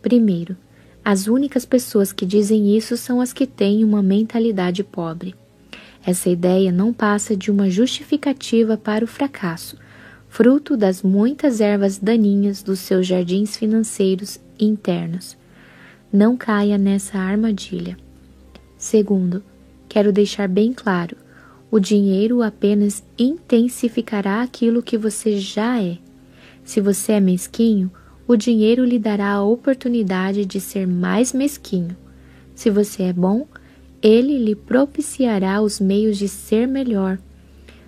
Primeiro, 0.00 0.56
as 1.04 1.26
únicas 1.26 1.66
pessoas 1.66 2.10
que 2.10 2.24
dizem 2.24 2.74
isso 2.74 2.96
são 2.96 3.20
as 3.20 3.34
que 3.34 3.46
têm 3.46 3.84
uma 3.84 4.02
mentalidade 4.02 4.82
pobre. 4.82 5.34
Essa 6.06 6.30
ideia 6.30 6.70
não 6.70 6.92
passa 6.92 7.36
de 7.36 7.50
uma 7.50 7.68
justificativa 7.68 8.76
para 8.76 9.04
o 9.04 9.08
fracasso, 9.08 9.76
fruto 10.28 10.76
das 10.76 11.02
muitas 11.02 11.60
ervas 11.60 11.98
daninhas 11.98 12.62
dos 12.62 12.78
seus 12.78 13.08
jardins 13.08 13.56
financeiros 13.56 14.38
internos. 14.56 15.36
Não 16.12 16.36
caia 16.36 16.78
nessa 16.78 17.18
armadilha. 17.18 17.96
Segundo, 18.78 19.42
quero 19.88 20.12
deixar 20.12 20.46
bem 20.46 20.72
claro: 20.72 21.16
o 21.72 21.80
dinheiro 21.80 22.40
apenas 22.40 23.02
intensificará 23.18 24.42
aquilo 24.42 24.84
que 24.84 24.96
você 24.96 25.40
já 25.40 25.82
é. 25.82 25.98
Se 26.62 26.80
você 26.80 27.14
é 27.14 27.20
mesquinho, 27.20 27.90
o 28.28 28.36
dinheiro 28.36 28.84
lhe 28.84 29.00
dará 29.00 29.32
a 29.32 29.42
oportunidade 29.42 30.44
de 30.44 30.60
ser 30.60 30.86
mais 30.86 31.32
mesquinho. 31.32 31.96
Se 32.54 32.70
você 32.70 33.04
é 33.04 33.12
bom, 33.12 33.44
ele 34.08 34.38
lhe 34.38 34.54
propiciará 34.54 35.60
os 35.60 35.80
meios 35.80 36.16
de 36.16 36.28
ser 36.28 36.68
melhor. 36.68 37.18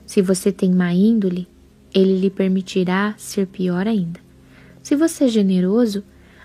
Se 0.04 0.20
você 0.20 0.50
tem 0.50 0.72
má 0.72 0.92
índole, 0.92 1.46
ele 1.94 2.18
lhe 2.18 2.28
permitirá 2.28 3.14
ser 3.16 3.46
pior 3.46 3.86
ainda. 3.86 4.18
Se 4.82 4.96
você 4.96 5.26
é 5.26 5.28
generoso, 5.28 6.02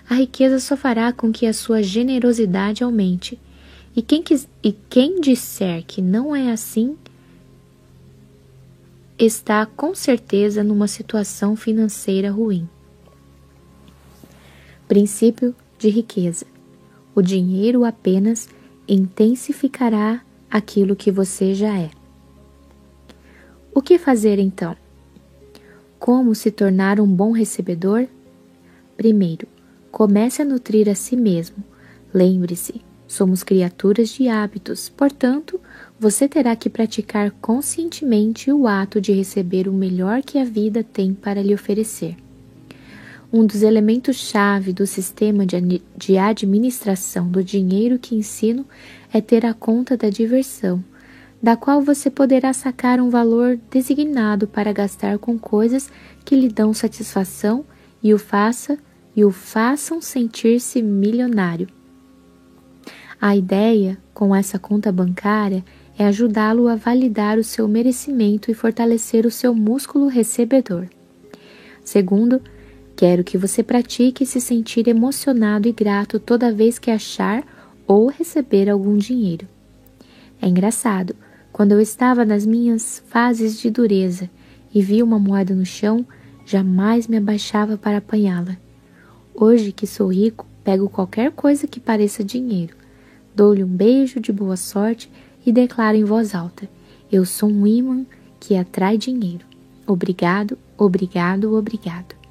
a 0.08 0.14
riqueza 0.14 0.60
só 0.60 0.76
fará 0.76 1.12
com 1.12 1.32
que 1.32 1.44
a 1.44 1.52
sua 1.52 1.82
generosidade 1.82 2.84
aumente. 2.84 3.36
E 3.96 4.00
quem, 4.00 4.22
quis, 4.22 4.48
e 4.62 4.70
quem 4.70 5.20
disser 5.20 5.82
que 5.84 6.00
não 6.00 6.36
é 6.36 6.52
assim, 6.52 6.96
está 9.18 9.66
com 9.66 9.92
certeza 9.92 10.62
numa 10.62 10.86
situação 10.86 11.56
financeira 11.56 12.30
ruim. 12.30 12.68
Princípio 14.86 15.52
de 15.76 15.88
riqueza: 15.88 16.46
o 17.12 17.20
dinheiro 17.20 17.84
apenas 17.84 18.48
intensificará 18.88 20.22
aquilo 20.50 20.94
que 20.94 21.10
você 21.10 21.54
já 21.54 21.78
é. 21.78 21.90
O 23.74 23.82
que 23.82 23.98
fazer 23.98 24.38
então? 24.38 24.76
Como 25.98 26.34
se 26.34 26.50
tornar 26.50 27.00
um 27.00 27.06
bom 27.06 27.32
recebedor? 27.32 28.06
Primeiro, 28.96 29.48
comece 29.90 30.42
a 30.42 30.44
nutrir 30.44 30.88
a 30.88 30.94
si 30.94 31.16
mesmo. 31.16 31.56
Lembre-se, 32.12 32.80
somos 33.08 33.42
criaturas 33.42 34.10
de 34.10 34.28
hábitos, 34.28 34.88
portanto, 34.88 35.60
você 35.98 36.28
terá 36.28 36.54
que 36.54 36.70
praticar 36.70 37.30
conscientemente 37.32 38.52
o 38.52 38.68
ato 38.68 39.00
de 39.00 39.12
receber 39.12 39.68
o 39.68 39.72
melhor 39.72 40.22
que 40.22 40.38
a 40.38 40.44
vida 40.44 40.84
tem 40.84 41.12
para 41.12 41.42
lhe 41.42 41.54
oferecer. 41.54 42.16
Um 43.36 43.44
dos 43.44 43.64
elementos-chave 43.64 44.72
do 44.72 44.86
sistema 44.86 45.44
de 45.44 46.16
administração 46.16 47.26
do 47.26 47.42
dinheiro 47.42 47.98
que 47.98 48.14
ensino 48.14 48.64
é 49.12 49.20
ter 49.20 49.44
a 49.44 49.52
conta 49.52 49.96
da 49.96 50.08
diversão, 50.08 50.84
da 51.42 51.56
qual 51.56 51.82
você 51.82 52.08
poderá 52.08 52.52
sacar 52.52 53.00
um 53.00 53.10
valor 53.10 53.58
designado 53.72 54.46
para 54.46 54.72
gastar 54.72 55.18
com 55.18 55.36
coisas 55.36 55.90
que 56.24 56.36
lhe 56.36 56.48
dão 56.48 56.72
satisfação 56.72 57.64
e 58.00 58.14
o 58.14 58.20
faça 58.20 58.78
e 59.16 59.24
o 59.24 59.32
façam 59.32 60.00
sentir-se 60.00 60.80
milionário. 60.80 61.66
A 63.20 63.34
ideia 63.34 63.98
com 64.14 64.32
essa 64.32 64.60
conta 64.60 64.92
bancária 64.92 65.64
é 65.98 66.06
ajudá-lo 66.06 66.68
a 66.68 66.76
validar 66.76 67.36
o 67.36 67.42
seu 67.42 67.66
merecimento 67.66 68.48
e 68.48 68.54
fortalecer 68.54 69.26
o 69.26 69.30
seu 69.30 69.52
músculo 69.52 70.06
recebedor. 70.06 70.86
Segundo, 71.82 72.40
Quero 73.06 73.22
que 73.22 73.36
você 73.36 73.62
pratique 73.62 74.24
se 74.24 74.40
sentir 74.40 74.88
emocionado 74.88 75.68
e 75.68 75.72
grato 75.72 76.18
toda 76.18 76.50
vez 76.50 76.78
que 76.78 76.90
achar 76.90 77.44
ou 77.86 78.06
receber 78.06 78.70
algum 78.70 78.96
dinheiro. 78.96 79.46
É 80.40 80.48
engraçado, 80.48 81.14
quando 81.52 81.72
eu 81.72 81.82
estava 81.82 82.24
nas 82.24 82.46
minhas 82.46 83.02
fases 83.08 83.60
de 83.60 83.68
dureza 83.68 84.30
e 84.74 84.80
vi 84.80 85.02
uma 85.02 85.18
moeda 85.18 85.54
no 85.54 85.66
chão, 85.66 86.02
jamais 86.46 87.06
me 87.06 87.18
abaixava 87.18 87.76
para 87.76 87.98
apanhá-la. 87.98 88.56
Hoje 89.34 89.70
que 89.70 89.86
sou 89.86 90.10
rico, 90.10 90.46
pego 90.64 90.88
qualquer 90.88 91.30
coisa 91.30 91.66
que 91.66 91.78
pareça 91.78 92.24
dinheiro, 92.24 92.74
dou-lhe 93.36 93.62
um 93.62 93.68
beijo 93.68 94.18
de 94.18 94.32
boa 94.32 94.56
sorte 94.56 95.12
e 95.44 95.52
declaro 95.52 95.98
em 95.98 96.04
voz 96.04 96.34
alta: 96.34 96.66
Eu 97.12 97.26
sou 97.26 97.50
um 97.50 97.66
imã 97.66 98.06
que 98.40 98.56
atrai 98.56 98.96
dinheiro. 98.96 99.44
Obrigado, 99.86 100.56
obrigado, 100.78 101.54
obrigado. 101.54 102.23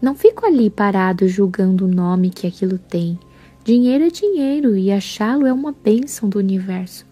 Não 0.00 0.14
fico 0.14 0.46
ali 0.46 0.70
parado 0.70 1.26
julgando 1.26 1.84
o 1.84 1.88
nome 1.88 2.30
que 2.30 2.46
aquilo 2.46 2.78
tem. 2.78 3.18
Dinheiro 3.64 4.04
é 4.04 4.10
dinheiro 4.10 4.76
e 4.76 4.92
achá-lo 4.92 5.46
é 5.46 5.52
uma 5.52 5.72
bênção 5.72 6.28
do 6.28 6.38
universo. 6.38 7.04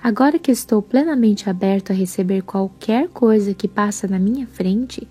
Agora 0.00 0.38
que 0.38 0.52
estou 0.52 0.80
plenamente 0.80 1.50
aberto 1.50 1.90
a 1.90 1.94
receber 1.94 2.42
qualquer 2.42 3.08
coisa 3.08 3.52
que 3.52 3.66
passa 3.66 4.06
na 4.06 4.18
minha 4.18 4.46
frente, 4.46 5.06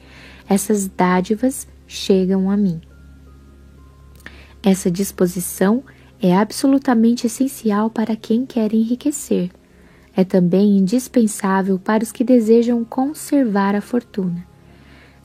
essas 0.47 0.88
dádivas 0.88 1.67
chegam 1.85 2.49
a 2.49 2.56
mim. 2.56 2.79
Essa 4.63 4.90
disposição 4.90 5.83
é 6.22 6.35
absolutamente 6.35 7.27
essencial 7.27 7.90
para 7.90 8.15
quem 8.15 8.45
quer 8.45 8.74
enriquecer. 8.74 9.51
É 10.15 10.24
também 10.24 10.77
indispensável 10.77 11.77
para 11.77 12.03
os 12.03 12.11
que 12.11 12.24
desejam 12.24 12.83
conservar 12.83 13.76
a 13.76 13.81
fortuna. 13.81 14.47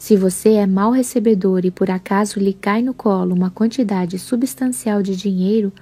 Se 0.02 0.16
você 0.16 0.54
é 0.54 0.66
mau 0.66 0.90
recebedor 0.90 1.64
e 1.64 1.70
por 1.70 1.88
acaso 1.88 2.40
lhe 2.40 2.52
cai 2.52 2.82
no 2.82 2.92
colo 2.92 3.32
uma 3.32 3.52
quantidade 3.52 4.18
substancial 4.18 5.00
de 5.00 5.14
dinheiro, 5.14 5.72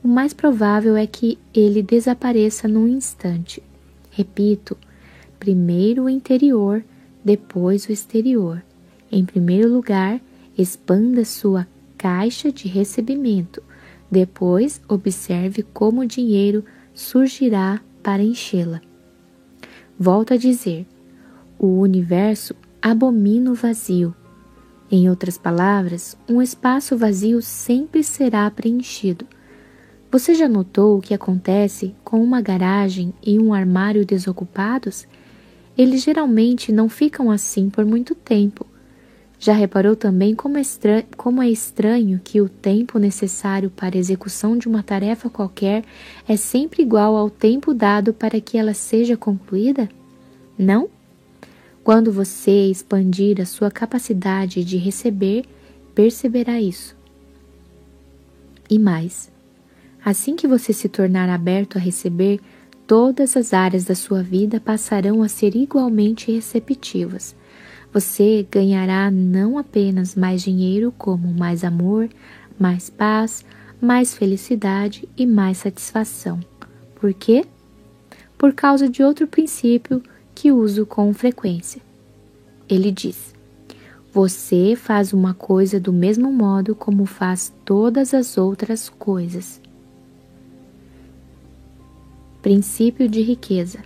o 0.00 0.06
mais 0.06 0.32
provável 0.32 0.96
é 0.96 1.08
que 1.08 1.40
ele 1.52 1.82
desapareça 1.82 2.68
num 2.68 2.86
instante. 2.86 3.60
Repito, 4.12 4.78
primeiro 5.40 6.04
o 6.04 6.08
interior, 6.08 6.84
depois 7.24 7.88
o 7.88 7.90
exterior. 7.90 8.62
Em 9.10 9.24
primeiro 9.24 9.68
lugar, 9.68 10.20
expanda 10.56 11.24
sua 11.24 11.66
caixa 11.98 12.52
de 12.52 12.68
recebimento. 12.68 13.60
Depois, 14.08 14.80
observe 14.86 15.64
como 15.64 16.02
o 16.02 16.06
dinheiro 16.06 16.64
surgirá 16.94 17.80
para 18.04 18.22
enchê-la. 18.22 18.80
Volto 19.98 20.32
a 20.32 20.36
dizer: 20.36 20.86
o 21.58 21.80
universo 21.80 22.54
abomina 22.84 23.50
o 23.50 23.54
vazio. 23.54 24.14
Em 24.92 25.08
outras 25.08 25.38
palavras, 25.38 26.18
um 26.28 26.42
espaço 26.42 26.98
vazio 26.98 27.40
sempre 27.40 28.04
será 28.04 28.50
preenchido. 28.50 29.26
Você 30.10 30.34
já 30.34 30.46
notou 30.46 30.98
o 30.98 31.00
que 31.00 31.14
acontece 31.14 31.94
com 32.04 32.22
uma 32.22 32.42
garagem 32.42 33.14
e 33.24 33.38
um 33.38 33.54
armário 33.54 34.04
desocupados? 34.04 35.08
Eles 35.78 36.02
geralmente 36.02 36.70
não 36.70 36.90
ficam 36.90 37.30
assim 37.30 37.70
por 37.70 37.86
muito 37.86 38.14
tempo. 38.14 38.66
Já 39.38 39.54
reparou 39.54 39.96
também 39.96 40.34
como 40.34 40.58
é, 40.58 40.62
como 41.16 41.42
é 41.42 41.48
estranho 41.48 42.20
que 42.22 42.38
o 42.42 42.50
tempo 42.50 42.98
necessário 42.98 43.70
para 43.70 43.96
a 43.96 43.98
execução 43.98 44.58
de 44.58 44.68
uma 44.68 44.82
tarefa 44.82 45.30
qualquer 45.30 45.84
é 46.28 46.36
sempre 46.36 46.82
igual 46.82 47.16
ao 47.16 47.30
tempo 47.30 47.72
dado 47.72 48.12
para 48.12 48.42
que 48.42 48.58
ela 48.58 48.74
seja 48.74 49.16
concluída? 49.16 49.88
Não? 50.58 50.93
Quando 51.84 52.10
você 52.10 52.70
expandir 52.70 53.38
a 53.42 53.44
sua 53.44 53.70
capacidade 53.70 54.64
de 54.64 54.78
receber, 54.78 55.44
perceberá 55.94 56.58
isso. 56.58 56.96
E 58.70 58.78
mais, 58.78 59.30
assim 60.02 60.34
que 60.34 60.48
você 60.48 60.72
se 60.72 60.88
tornar 60.88 61.28
aberto 61.28 61.76
a 61.76 61.80
receber, 61.80 62.40
todas 62.86 63.36
as 63.36 63.52
áreas 63.52 63.84
da 63.84 63.94
sua 63.94 64.22
vida 64.22 64.58
passarão 64.58 65.22
a 65.22 65.28
ser 65.28 65.54
igualmente 65.54 66.32
receptivas. 66.32 67.36
Você 67.92 68.46
ganhará 68.50 69.10
não 69.10 69.58
apenas 69.58 70.14
mais 70.14 70.40
dinheiro, 70.40 70.90
como 70.96 71.34
mais 71.34 71.64
amor, 71.64 72.08
mais 72.58 72.88
paz, 72.88 73.44
mais 73.78 74.14
felicidade 74.14 75.06
e 75.18 75.26
mais 75.26 75.58
satisfação. 75.58 76.40
Por 76.94 77.12
quê? 77.12 77.44
Por 78.38 78.54
causa 78.54 78.88
de 78.88 79.02
outro 79.02 79.26
princípio 79.26 80.02
que 80.44 80.52
uso 80.52 80.84
com 80.84 81.10
frequência. 81.14 81.80
Ele 82.68 82.90
diz: 82.90 83.34
Você 84.12 84.76
faz 84.76 85.14
uma 85.14 85.32
coisa 85.32 85.80
do 85.80 85.90
mesmo 85.90 86.30
modo 86.30 86.74
como 86.74 87.06
faz 87.06 87.50
todas 87.64 88.12
as 88.12 88.36
outras 88.36 88.90
coisas. 88.90 89.58
Princípio 92.42 93.08
de 93.08 93.22
riqueza. 93.22 93.78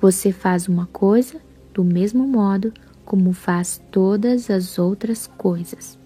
Você 0.00 0.32
faz 0.32 0.66
uma 0.66 0.86
coisa 0.86 1.40
do 1.72 1.84
mesmo 1.84 2.26
modo 2.26 2.74
como 3.04 3.32
faz 3.32 3.80
todas 3.92 4.50
as 4.50 4.80
outras 4.80 5.28
coisas. 5.28 5.96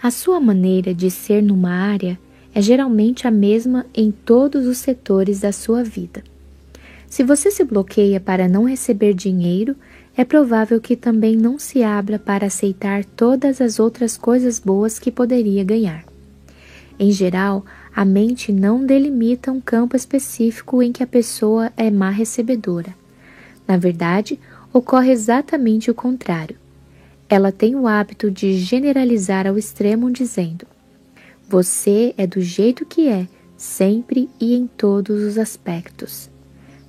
A 0.00 0.12
sua 0.12 0.38
maneira 0.38 0.94
de 0.94 1.10
ser 1.10 1.42
numa 1.42 1.72
área 1.72 2.16
é 2.54 2.62
geralmente 2.62 3.26
a 3.26 3.32
mesma 3.32 3.84
em 3.92 4.12
todos 4.12 4.64
os 4.64 4.78
setores 4.78 5.40
da 5.40 5.50
sua 5.50 5.82
vida. 5.82 6.22
Se 7.08 7.22
você 7.22 7.50
se 7.50 7.64
bloqueia 7.64 8.20
para 8.20 8.48
não 8.48 8.64
receber 8.64 9.14
dinheiro, 9.14 9.76
é 10.16 10.24
provável 10.24 10.80
que 10.80 10.96
também 10.96 11.36
não 11.36 11.58
se 11.58 11.82
abra 11.82 12.18
para 12.18 12.46
aceitar 12.46 13.04
todas 13.04 13.60
as 13.60 13.78
outras 13.78 14.16
coisas 14.16 14.58
boas 14.58 14.98
que 14.98 15.10
poderia 15.10 15.62
ganhar. 15.62 16.04
Em 16.98 17.10
geral, 17.10 17.64
a 17.94 18.04
mente 18.04 18.50
não 18.50 18.84
delimita 18.84 19.52
um 19.52 19.60
campo 19.60 19.94
específico 19.94 20.82
em 20.82 20.90
que 20.90 21.02
a 21.02 21.06
pessoa 21.06 21.70
é 21.76 21.90
má 21.90 22.10
recebedora. 22.10 22.94
Na 23.68 23.76
verdade, 23.76 24.38
ocorre 24.72 25.12
exatamente 25.12 25.90
o 25.90 25.94
contrário. 25.94 26.56
Ela 27.28 27.52
tem 27.52 27.74
o 27.74 27.86
hábito 27.86 28.30
de 28.30 28.54
generalizar 28.58 29.46
ao 29.46 29.58
extremo, 29.58 30.10
dizendo: 30.10 30.66
Você 31.48 32.14
é 32.16 32.26
do 32.26 32.40
jeito 32.40 32.86
que 32.86 33.08
é, 33.08 33.26
sempre 33.56 34.30
e 34.40 34.54
em 34.54 34.66
todos 34.66 35.22
os 35.22 35.36
aspectos. 35.36 36.30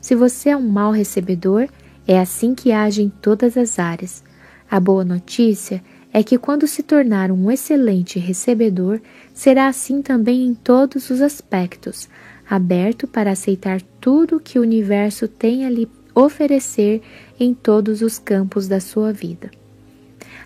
Se 0.07 0.15
você 0.15 0.51
é 0.51 0.55
um 0.55 0.65
mau 0.65 0.93
recebedor, 0.93 1.67
é 2.07 2.17
assim 2.17 2.55
que 2.55 2.71
age 2.71 3.01
em 3.01 3.09
todas 3.09 3.57
as 3.57 3.77
áreas. 3.77 4.23
A 4.71 4.79
boa 4.79 5.03
notícia 5.03 5.83
é 6.13 6.23
que 6.23 6.37
quando 6.37 6.65
se 6.65 6.81
tornar 6.81 7.29
um 7.29 7.51
excelente 7.51 8.17
recebedor, 8.17 9.01
será 9.33 9.67
assim 9.67 10.01
também 10.01 10.45
em 10.45 10.53
todos 10.53 11.09
os 11.09 11.19
aspectos, 11.19 12.07
aberto 12.49 13.05
para 13.05 13.31
aceitar 13.31 13.81
tudo 13.99 14.39
que 14.39 14.57
o 14.57 14.61
universo 14.61 15.27
tem 15.27 15.65
a 15.65 15.69
lhe 15.69 15.89
oferecer 16.15 17.01
em 17.37 17.53
todos 17.53 18.01
os 18.01 18.17
campos 18.17 18.65
da 18.65 18.79
sua 18.79 19.11
vida. 19.11 19.51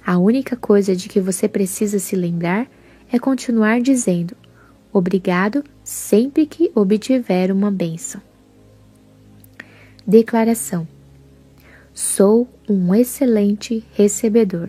A 0.04 0.18
única 0.18 0.56
coisa 0.56 0.96
de 0.96 1.08
que 1.08 1.22
você 1.22 1.48
precisa 1.48 2.00
se 2.00 2.16
lembrar 2.16 2.68
é 3.12 3.20
continuar 3.20 3.80
dizendo 3.80 4.36
obrigado 4.92 5.64
sempre 5.84 6.48
que 6.48 6.72
obtiver 6.74 7.52
uma 7.52 7.70
bênção. 7.70 8.31
Declaração: 10.12 10.86
Sou 11.94 12.46
um 12.68 12.94
excelente 12.94 13.82
recebedor. 13.94 14.68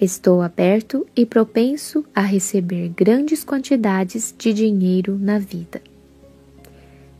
Estou 0.00 0.40
aberto 0.40 1.06
e 1.14 1.26
propenso 1.26 2.02
a 2.14 2.22
receber 2.22 2.88
grandes 2.96 3.44
quantidades 3.44 4.34
de 4.38 4.54
dinheiro 4.54 5.18
na 5.18 5.38
vida. 5.38 5.82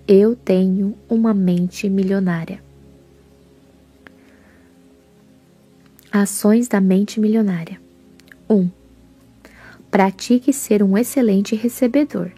Eu 0.08 0.34
tenho 0.34 0.96
uma 1.06 1.34
mente 1.34 1.86
milionária. 1.86 2.62
Ações 6.10 6.66
da 6.66 6.80
mente 6.80 7.20
milionária. 7.20 7.78
1. 8.48 8.54
Um, 8.54 8.70
pratique 9.90 10.50
ser 10.50 10.82
um 10.82 10.96
excelente 10.96 11.54
recebedor. 11.54 12.32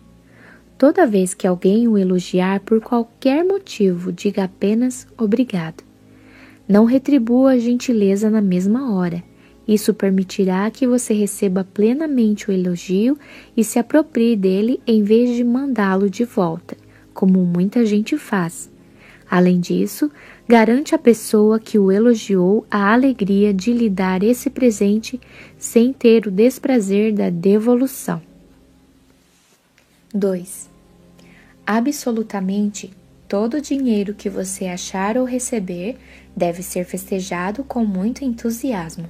Toda 0.79 1.05
vez 1.09 1.35
que 1.35 1.45
alguém 1.45 1.89
o 1.89 1.99
elogiar 1.99 2.61
por 2.61 2.81
qualquer 2.81 3.45
motivo, 3.45 4.13
diga 4.13 4.45
apenas 4.45 5.09
obrigado. 5.19 5.83
Não 6.69 6.85
retribua 6.85 7.51
a 7.51 7.59
gentileza 7.59 8.31
na 8.31 8.41
mesma 8.41 8.95
hora. 8.95 9.21
Isso 9.67 9.93
permitirá 9.93 10.71
que 10.71 10.87
você 10.87 11.13
receba 11.13 11.65
plenamente 11.65 12.49
o 12.49 12.53
elogio 12.53 13.19
e 13.57 13.65
se 13.65 13.81
aproprie 13.81 14.37
dele 14.37 14.81
em 14.87 15.03
vez 15.03 15.35
de 15.35 15.43
mandá-lo 15.43 16.09
de 16.09 16.25
volta, 16.25 16.77
como 17.13 17.45
muita 17.45 17.85
gente 17.85 18.17
faz. 18.17 18.71
Além 19.29 19.59
disso, 19.59 20.09
garante 20.47 20.95
à 20.95 20.99
pessoa 20.99 21.59
que 21.59 21.77
o 21.77 21.91
elogiou 21.91 22.65
a 22.71 22.93
alegria 22.93 23.53
de 23.53 23.73
lhe 23.73 23.91
dar 23.91 24.23
esse 24.23 24.49
presente 24.49 25.21
sem 25.59 25.93
ter 25.93 26.29
o 26.29 26.31
desprazer 26.31 27.13
da 27.13 27.29
devolução. 27.29 28.23
2. 30.15 30.68
Absolutamente 31.71 32.91
todo 33.29 33.59
o 33.59 33.61
dinheiro 33.61 34.15
que 34.15 34.31
você 34.31 34.69
achar 34.69 35.19
ou 35.19 35.27
receber 35.27 35.99
deve 36.35 36.63
ser 36.63 36.87
festejado 36.87 37.63
com 37.63 37.85
muito 37.85 38.25
entusiasmo. 38.25 39.05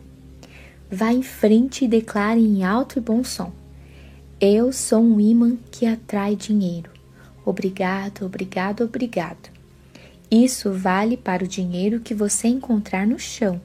Vá 0.91 1.13
em 1.13 1.23
frente 1.23 1.85
e 1.85 1.89
declare 1.89 2.41
em 2.41 2.65
alto 2.65 2.99
e 2.99 3.01
bom 3.01 3.23
som: 3.23 3.53
Eu 4.41 4.73
sou 4.73 5.01
um 5.01 5.21
imã 5.21 5.57
que 5.71 5.87
atrai 5.87 6.35
dinheiro. 6.35 6.91
Obrigado, 7.45 8.27
obrigado, 8.27 8.83
obrigado. 8.83 9.51
Isso 10.29 10.73
vale 10.73 11.17
para 11.17 11.45
o 11.45 11.49
dinheiro 11.49 12.01
que 12.01 12.13
você 12.13 12.49
encontrar 12.49 13.07
no 13.07 13.21
chão, 13.21 13.61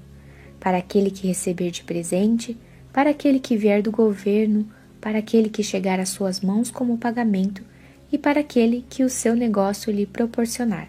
para 0.59 0.77
aquele 0.77 1.09
que 1.09 1.25
receber 1.25 1.71
de 1.71 1.83
presente, 1.83 2.55
para 2.93 3.09
aquele 3.09 3.39
que 3.39 3.57
vier 3.57 3.81
do 3.81 3.89
governo, 3.89 4.67
para 5.01 5.17
aquele 5.17 5.49
que 5.49 5.63
chegar 5.63 5.99
às 5.99 6.09
suas 6.09 6.41
mãos 6.41 6.69
como 6.69 6.99
pagamento 6.99 7.72
e 8.13 8.17
para 8.19 8.41
aquele 8.41 8.85
que 8.87 9.03
o 9.03 9.09
seu 9.09 9.35
negócio 9.35 9.91
lhe 9.91 10.05
proporcionar. 10.05 10.87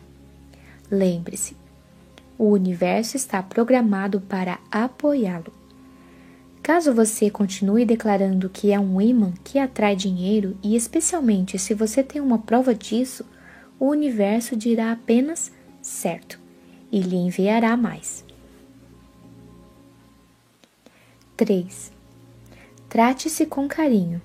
Lembre-se, 0.90 1.56
o 2.36 2.50
universo 2.50 3.16
está 3.16 3.42
programado 3.42 4.20
para 4.20 4.58
apoiá-lo. 4.70 5.50
Caso 6.62 6.92
você 6.92 7.30
continue 7.30 7.86
declarando 7.86 8.50
que 8.50 8.72
é 8.72 8.78
um 8.78 9.00
imã 9.00 9.32
que 9.42 9.58
atrai 9.58 9.96
dinheiro, 9.96 10.54
e 10.62 10.76
especialmente 10.76 11.58
se 11.58 11.72
você 11.72 12.02
tem 12.02 12.20
uma 12.20 12.38
prova 12.38 12.74
disso, 12.74 13.24
o 13.80 13.86
universo 13.86 14.54
dirá 14.54 14.92
apenas 14.92 15.50
certo 15.80 16.38
e 16.92 17.00
lhe 17.00 17.16
enviará 17.16 17.74
mais. 17.74 18.22
3. 21.38 21.90
Trate-se 22.88 23.46
com 23.46 23.66
carinho. 23.66 24.20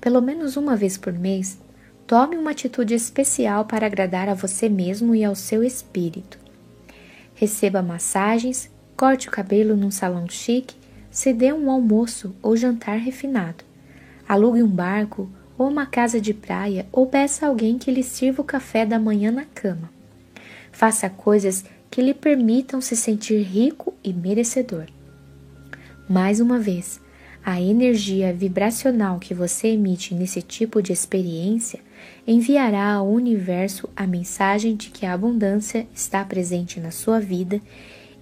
Pelo 0.00 0.20
menos 0.20 0.56
uma 0.56 0.74
vez 0.74 0.96
por 0.96 1.12
mês, 1.12 1.58
tome 2.06 2.36
uma 2.36 2.50
atitude 2.50 2.94
especial 2.94 3.64
para 3.64 3.86
agradar 3.86 4.28
a 4.28 4.34
você 4.34 4.68
mesmo 4.68 5.14
e 5.14 5.24
ao 5.24 5.34
seu 5.34 5.62
espírito. 5.62 6.38
Receba 7.34 7.82
massagens, 7.82 8.70
corte 8.96 9.28
o 9.28 9.30
cabelo 9.30 9.76
num 9.76 9.90
salão 9.90 10.28
chique, 10.28 10.76
se 11.10 11.32
dê 11.32 11.52
um 11.52 11.70
almoço 11.70 12.34
ou 12.42 12.56
jantar 12.56 12.98
refinado. 12.98 13.64
Alugue 14.28 14.62
um 14.62 14.68
barco 14.68 15.28
ou 15.58 15.68
uma 15.68 15.86
casa 15.86 16.20
de 16.20 16.32
praia 16.32 16.86
ou 16.90 17.06
peça 17.06 17.46
alguém 17.46 17.78
que 17.78 17.90
lhe 17.90 18.02
sirva 18.02 18.42
o 18.42 18.44
café 18.44 18.86
da 18.86 18.98
manhã 18.98 19.30
na 19.30 19.44
cama. 19.44 19.90
Faça 20.70 21.10
coisas 21.10 21.64
que 21.90 22.00
lhe 22.00 22.14
permitam 22.14 22.80
se 22.80 22.96
sentir 22.96 23.42
rico 23.42 23.94
e 24.02 24.12
merecedor. 24.12 24.86
Mais 26.08 26.40
uma 26.40 26.58
vez, 26.58 27.00
a 27.44 27.60
energia 27.60 28.32
vibracional 28.32 29.18
que 29.18 29.34
você 29.34 29.68
emite 29.68 30.14
nesse 30.14 30.40
tipo 30.40 30.80
de 30.80 30.92
experiência 30.92 31.80
enviará 32.26 32.94
ao 32.94 33.08
universo 33.08 33.88
a 33.96 34.06
mensagem 34.06 34.76
de 34.76 34.90
que 34.90 35.04
a 35.04 35.12
abundância 35.12 35.86
está 35.94 36.24
presente 36.24 36.78
na 36.78 36.90
sua 36.90 37.20
vida 37.20 37.60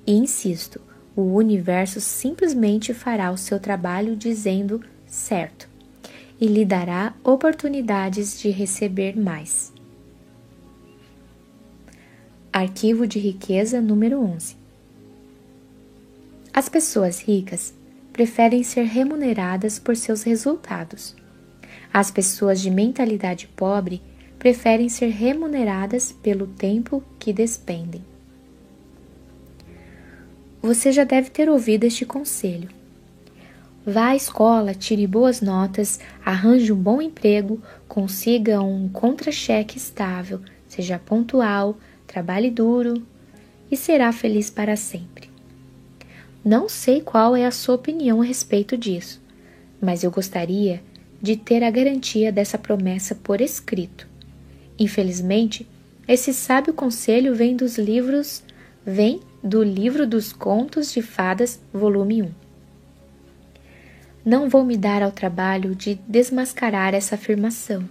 e, 0.07 0.13
insisto, 0.13 0.81
o 1.15 1.23
universo 1.35 2.01
simplesmente 2.01 2.95
fará 2.95 3.31
o 3.31 3.37
seu 3.37 3.59
trabalho 3.59 4.17
dizendo 4.17 4.81
certo 5.07 5.69
e 6.41 6.47
lhe 6.47 6.65
dará 6.65 7.15
oportunidades 7.23 8.41
de 8.41 8.51
receber 8.51 9.17
mais. 9.17 9.73
Arquivo 12.53 13.07
de 13.07 13.19
riqueza 13.19 13.81
número 13.81 14.21
11. 14.21 14.57
As 16.53 16.69
pessoas 16.69 17.21
ricas 17.21 17.75
preferem 18.13 18.63
ser 18.63 18.85
remuneradas 18.85 19.79
por 19.79 19.97
seus 19.97 20.23
resultados. 20.23 21.15
As 21.93 22.11
pessoas 22.11 22.61
de 22.61 22.71
mentalidade 22.71 23.49
pobre 23.49 24.01
preferem 24.39 24.89
ser 24.89 25.09
remuneradas 25.09 26.13
pelo 26.13 26.47
tempo 26.47 27.03
que 27.19 27.33
despendem. 27.33 28.05
Você 30.63 30.93
já 30.93 31.05
deve 31.05 31.31
ter 31.31 31.49
ouvido 31.49 31.85
este 31.85 32.05
conselho. 32.07 32.69
Vá 33.85 34.09
à 34.09 34.17
escola, 34.17 34.75
tire 34.75 35.07
boas 35.07 35.41
notas, 35.41 35.99
arranje 36.25 36.73
um 36.73 36.77
bom 36.77 37.01
emprego, 37.01 37.61
consiga 37.89 38.61
um 38.61 38.89
contra-cheque 38.89 39.79
estável, 39.79 40.41
seja 40.69 40.99
pontual, 40.99 41.77
trabalhe 42.07 42.51
duro 42.51 43.03
e 43.71 43.77
será 43.77 44.13
feliz 44.13 44.51
para 44.51 44.77
sempre. 44.77 45.31
Não 46.45 46.69
sei 46.69 47.01
qual 47.01 47.35
é 47.35 47.47
a 47.47 47.51
sua 47.51 47.75
opinião 47.75 48.21
a 48.21 48.25
respeito 48.25 48.77
disso, 48.77 49.21
mas 49.81 50.05
eu 50.05 50.11
gostaria 50.11 50.83
de 51.21 51.37
ter 51.37 51.63
a 51.63 51.71
garantia 51.71 52.33
dessa 52.33 52.57
promessa 52.57 53.15
por 53.15 53.41
escrito. 53.41 54.09
Infelizmente, 54.79 55.69
esse 56.09 56.33
sábio 56.33 56.73
conselho 56.73 57.35
vem 57.35 57.55
dos 57.55 57.79
livros, 57.79 58.43
vem 58.85 59.21
do 59.43 59.63
livro 59.63 60.07
dos 60.07 60.33
Contos 60.33 60.93
de 60.93 61.03
Fadas, 61.03 61.61
volume 61.73 62.23
1. 62.23 62.31
Não 64.25 64.49
vou 64.49 64.65
me 64.65 64.77
dar 64.77 65.03
ao 65.03 65.13
trabalho 65.13 65.75
de 65.75 65.95
desmascarar 66.07 66.95
essa 66.95 67.15
afirmação. 67.15 67.89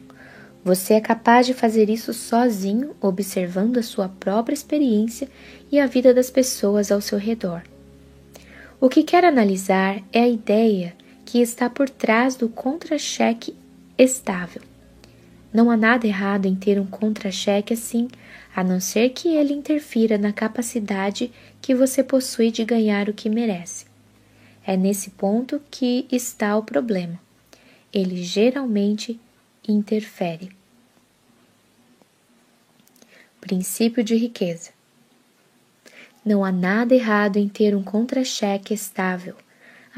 Você 0.63 0.93
é 0.93 1.01
capaz 1.01 1.47
de 1.47 1.53
fazer 1.53 1.89
isso 1.89 2.13
sozinho, 2.13 2.95
observando 2.99 3.77
a 3.77 3.83
sua 3.83 4.09
própria 4.09 4.53
experiência 4.53 5.29
e 5.71 5.79
a 5.79 5.87
vida 5.87 6.13
das 6.13 6.29
pessoas 6.29 6.91
ao 6.91 7.01
seu 7.01 7.17
redor. 7.17 7.63
O 8.79 8.89
que 8.89 9.03
quero 9.03 9.27
analisar 9.27 10.01
é 10.11 10.21
a 10.21 10.27
ideia 10.27 10.93
que 11.29 11.39
está 11.39 11.69
por 11.69 11.87
trás 11.87 12.35
do 12.35 12.49
contra-cheque 12.49 13.55
estável. 13.95 14.63
Não 15.53 15.69
há 15.69 15.77
nada 15.77 16.07
errado 16.07 16.47
em 16.47 16.55
ter 16.55 16.79
um 16.79 16.87
contra-cheque 16.87 17.71
assim, 17.71 18.07
a 18.55 18.63
não 18.63 18.79
ser 18.79 19.11
que 19.11 19.27
ele 19.27 19.53
interfira 19.53 20.17
na 20.17 20.33
capacidade 20.33 21.31
que 21.61 21.75
você 21.75 22.03
possui 22.03 22.49
de 22.49 22.65
ganhar 22.65 23.07
o 23.09 23.13
que 23.13 23.29
merece. 23.29 23.85
É 24.65 24.75
nesse 24.75 25.11
ponto 25.11 25.61
que 25.69 26.07
está 26.11 26.57
o 26.57 26.63
problema. 26.63 27.19
Ele 27.93 28.23
geralmente 28.23 29.19
interfere. 29.67 30.49
Princípio 33.39 34.03
de 34.03 34.15
riqueza. 34.15 34.71
Não 36.25 36.43
há 36.43 36.51
nada 36.51 36.95
errado 36.95 37.37
em 37.37 37.47
ter 37.47 37.75
um 37.75 37.83
contra-cheque 37.83 38.73
estável, 38.73 39.35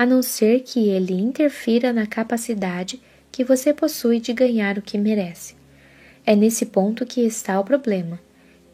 a 0.01 0.05
não 0.05 0.23
ser 0.23 0.61
que 0.61 0.89
ele 0.89 1.13
interfira 1.13 1.93
na 1.93 2.07
capacidade 2.07 2.99
que 3.31 3.43
você 3.43 3.71
possui 3.71 4.19
de 4.19 4.33
ganhar 4.33 4.79
o 4.79 4.81
que 4.81 4.97
merece. 4.97 5.53
É 6.25 6.35
nesse 6.35 6.65
ponto 6.65 7.05
que 7.05 7.21
está 7.21 7.59
o 7.59 7.63
problema. 7.63 8.19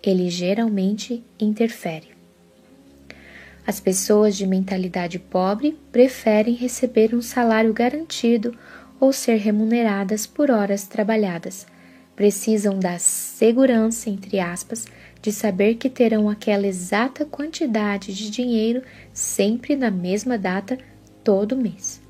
Ele 0.02 0.30
geralmente 0.30 1.22
interfere. 1.38 2.08
As 3.66 3.78
pessoas 3.78 4.38
de 4.38 4.48
mentalidade 4.48 5.20
pobre 5.20 5.78
preferem 5.92 6.54
receber 6.54 7.14
um 7.14 7.22
salário 7.22 7.74
garantido 7.74 8.58
ou 8.98 9.12
ser 9.12 9.36
remuneradas 9.36 10.26
por 10.26 10.50
horas 10.50 10.88
trabalhadas. 10.88 11.68
Precisam 12.16 12.80
da 12.80 12.98
segurança, 13.00 14.10
entre 14.10 14.40
aspas, 14.40 14.86
de 15.22 15.34
saber 15.34 15.76
que 15.76 15.90
terão 15.90 16.30
aquela 16.30 16.66
exata 16.66 17.26
quantidade 17.26 18.14
de 18.14 18.30
dinheiro 18.30 18.82
sempre 19.12 19.76
na 19.76 19.92
mesma 19.92 20.38
data 20.38 20.78
todo 21.28 21.58
mês. 21.58 22.02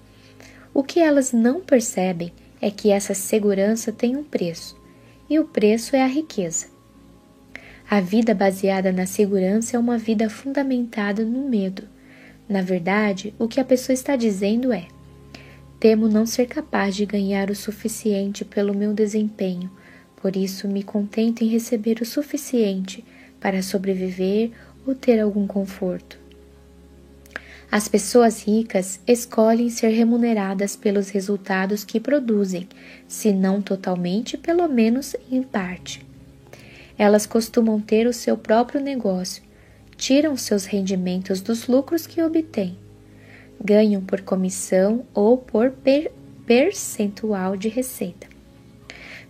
O 0.74 0.84
que 0.84 1.00
elas 1.00 1.34
não 1.34 1.60
percebem 1.62 2.32
é 2.62 2.70
que 2.70 2.92
essa 2.92 3.16
segurança 3.16 3.92
tem 3.92 4.16
um 4.16 4.24
preço, 4.24 4.80
e 5.28 5.40
o 5.40 5.46
preço 5.46 5.96
é 5.96 6.04
a 6.04 6.08
riqueza. 6.08 6.68
A 7.90 8.00
vida 8.00 8.36
baseada 8.36 8.92
na 8.92 9.08
segurança 9.08 9.76
é 9.76 9.80
uma 9.80 9.98
vida 9.98 10.30
fundamentada 10.30 11.26
no 11.26 11.50
medo. 11.50 11.84
Na 12.48 12.62
verdade, 12.62 13.34
o 13.40 13.48
que 13.48 13.60
a 13.60 13.66
pessoa 13.66 13.94
está 13.94 14.16
dizendo 14.16 14.72
é: 14.72 14.88
temo 15.80 16.08
não 16.08 16.26
ser 16.26 16.46
capaz 16.46 16.96
de 16.96 17.06
ganhar 17.06 17.50
o 17.50 17.56
suficiente 17.56 18.46
pelo 18.46 18.76
meu 18.76 18.94
desempenho 18.94 19.72
por 20.18 20.36
isso, 20.36 20.68
me 20.68 20.84
contento 20.84 21.44
em 21.44 21.48
receber 21.48 22.02
o 22.02 22.06
suficiente 22.06 23.06
para 23.40 23.62
sobreviver 23.62 24.52
ou 24.86 24.96
ter 24.96 25.20
algum 25.20 25.46
conforto. 25.46 26.20
As 27.72 27.88
pessoas 27.88 28.44
ricas 28.44 29.00
escolhem 29.06 29.70
ser 29.70 29.90
remuneradas 29.90 30.76
pelos 30.76 31.10
resultados 31.10 31.84
que 31.84 32.00
produzem, 32.00 32.68
se 33.08 33.32
não 33.32 33.62
totalmente, 33.62 34.38
pelo 34.38 34.68
menos 34.68 35.16
em 35.30 35.44
parte. 35.44 36.06
Elas 36.98 37.26
costumam 37.26 37.80
ter 37.80 38.08
o 38.08 38.14
seu 38.14 38.38
próprio 38.38 38.82
negócio, 38.82 39.44
tiram 39.96 40.38
seus 40.38 40.66
rendimentos 40.66 41.42
dos 41.42 41.68
lucros 41.68 42.08
que 42.08 42.22
obtêm, 42.22 42.78
ganham 43.64 44.02
por 44.02 44.22
comissão 44.22 45.06
ou 45.14 45.38
por 45.38 45.72
per 45.72 46.12
percentual 46.46 47.58
de 47.58 47.68
receita 47.68 48.28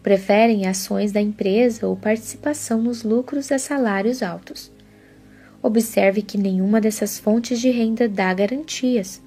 preferem 0.08 0.66
ações 0.66 1.12
da 1.12 1.20
empresa 1.20 1.86
ou 1.86 1.94
participação 1.94 2.82
nos 2.82 3.04
lucros 3.04 3.52
a 3.52 3.60
salários 3.60 4.24
altos. 4.24 4.72
Observe 5.68 6.22
que 6.22 6.38
nenhuma 6.38 6.80
dessas 6.80 7.20
fontes 7.20 7.60
de 7.60 7.70
renda 7.70 8.08
dá 8.08 8.34
garantias. 8.34 9.22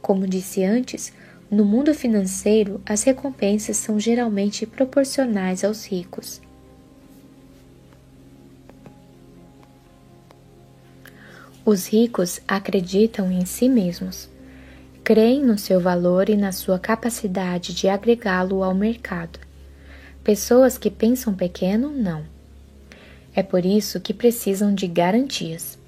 Como 0.00 0.28
disse 0.28 0.62
antes, 0.62 1.12
no 1.50 1.64
mundo 1.64 1.92
financeiro, 1.92 2.80
as 2.86 3.02
recompensas 3.02 3.78
são 3.78 3.98
geralmente 3.98 4.64
proporcionais 4.64 5.64
aos 5.64 5.84
ricos. 5.84 6.40
Os 11.64 11.88
ricos 11.88 12.40
acreditam 12.46 13.32
em 13.32 13.44
si 13.44 13.68
mesmos, 13.68 14.30
creem 15.02 15.42
no 15.42 15.58
seu 15.58 15.80
valor 15.80 16.28
e 16.28 16.36
na 16.36 16.52
sua 16.52 16.78
capacidade 16.78 17.74
de 17.74 17.88
agregá-lo 17.88 18.62
ao 18.62 18.72
mercado. 18.72 19.40
Pessoas 20.22 20.78
que 20.78 20.92
pensam 20.92 21.34
pequeno, 21.34 21.90
não. 21.90 22.31
É 23.34 23.42
por 23.42 23.64
isso 23.64 24.00
que 24.00 24.12
precisam 24.12 24.74
de 24.74 24.86
garantias. 24.86 25.78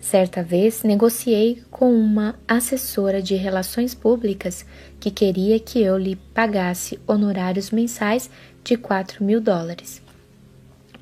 Certa 0.00 0.42
vez 0.42 0.82
negociei 0.82 1.62
com 1.70 1.92
uma 1.92 2.34
assessora 2.48 3.20
de 3.20 3.34
relações 3.34 3.94
públicas 3.94 4.64
que 4.98 5.10
queria 5.10 5.60
que 5.60 5.80
eu 5.80 5.98
lhe 5.98 6.16
pagasse 6.34 6.98
honorários 7.06 7.70
mensais 7.70 8.30
de 8.64 8.76
4 8.76 9.22
mil 9.22 9.40
dólares. 9.40 10.00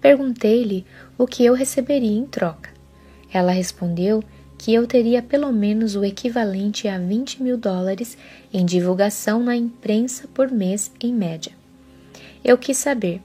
Perguntei-lhe 0.00 0.84
o 1.16 1.26
que 1.26 1.44
eu 1.44 1.54
receberia 1.54 2.18
em 2.18 2.26
troca. 2.26 2.70
Ela 3.32 3.52
respondeu 3.52 4.22
que 4.56 4.74
eu 4.74 4.86
teria 4.86 5.22
pelo 5.22 5.52
menos 5.52 5.94
o 5.94 6.04
equivalente 6.04 6.88
a 6.88 6.98
20 6.98 7.42
mil 7.42 7.56
dólares 7.56 8.18
em 8.52 8.66
divulgação 8.66 9.42
na 9.42 9.56
imprensa 9.56 10.26
por 10.34 10.50
mês, 10.50 10.90
em 11.00 11.14
média. 11.14 11.52
Eu 12.44 12.58
quis 12.58 12.76
saber: 12.76 13.20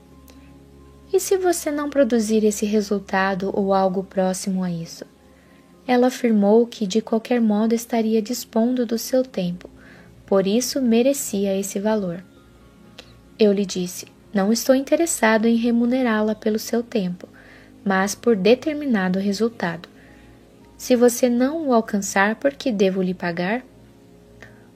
e 1.13 1.19
se 1.19 1.37
você 1.37 1.69
não 1.69 1.91
produzir 1.91 2.43
esse 2.43 2.65
resultado 2.65 3.51
ou 3.53 3.71
algo 3.71 4.03
próximo 4.03 4.63
a 4.63 4.71
isso? 4.71 5.05
Ela 5.85 6.07
afirmou 6.07 6.65
que 6.65 6.87
de 6.87 7.01
qualquer 7.01 7.39
modo 7.39 7.75
estaria 7.75 8.19
dispondo 8.19 8.83
do 8.83 8.97
seu 8.97 9.21
tempo, 9.21 9.69
por 10.25 10.47
isso 10.47 10.81
merecia 10.81 11.55
esse 11.55 11.79
valor. 11.79 12.23
Eu 13.37 13.53
lhe 13.53 13.63
disse: 13.63 14.07
Não 14.33 14.51
estou 14.51 14.73
interessado 14.73 15.45
em 15.45 15.55
remunerá-la 15.55 16.33
pelo 16.33 16.57
seu 16.57 16.81
tempo, 16.81 17.29
mas 17.85 18.15
por 18.15 18.35
determinado 18.35 19.19
resultado. 19.19 19.87
Se 20.75 20.95
você 20.95 21.29
não 21.29 21.67
o 21.67 21.73
alcançar, 21.73 22.37
por 22.37 22.53
que 22.53 22.71
devo 22.71 23.03
lhe 23.03 23.13
pagar? 23.13 23.63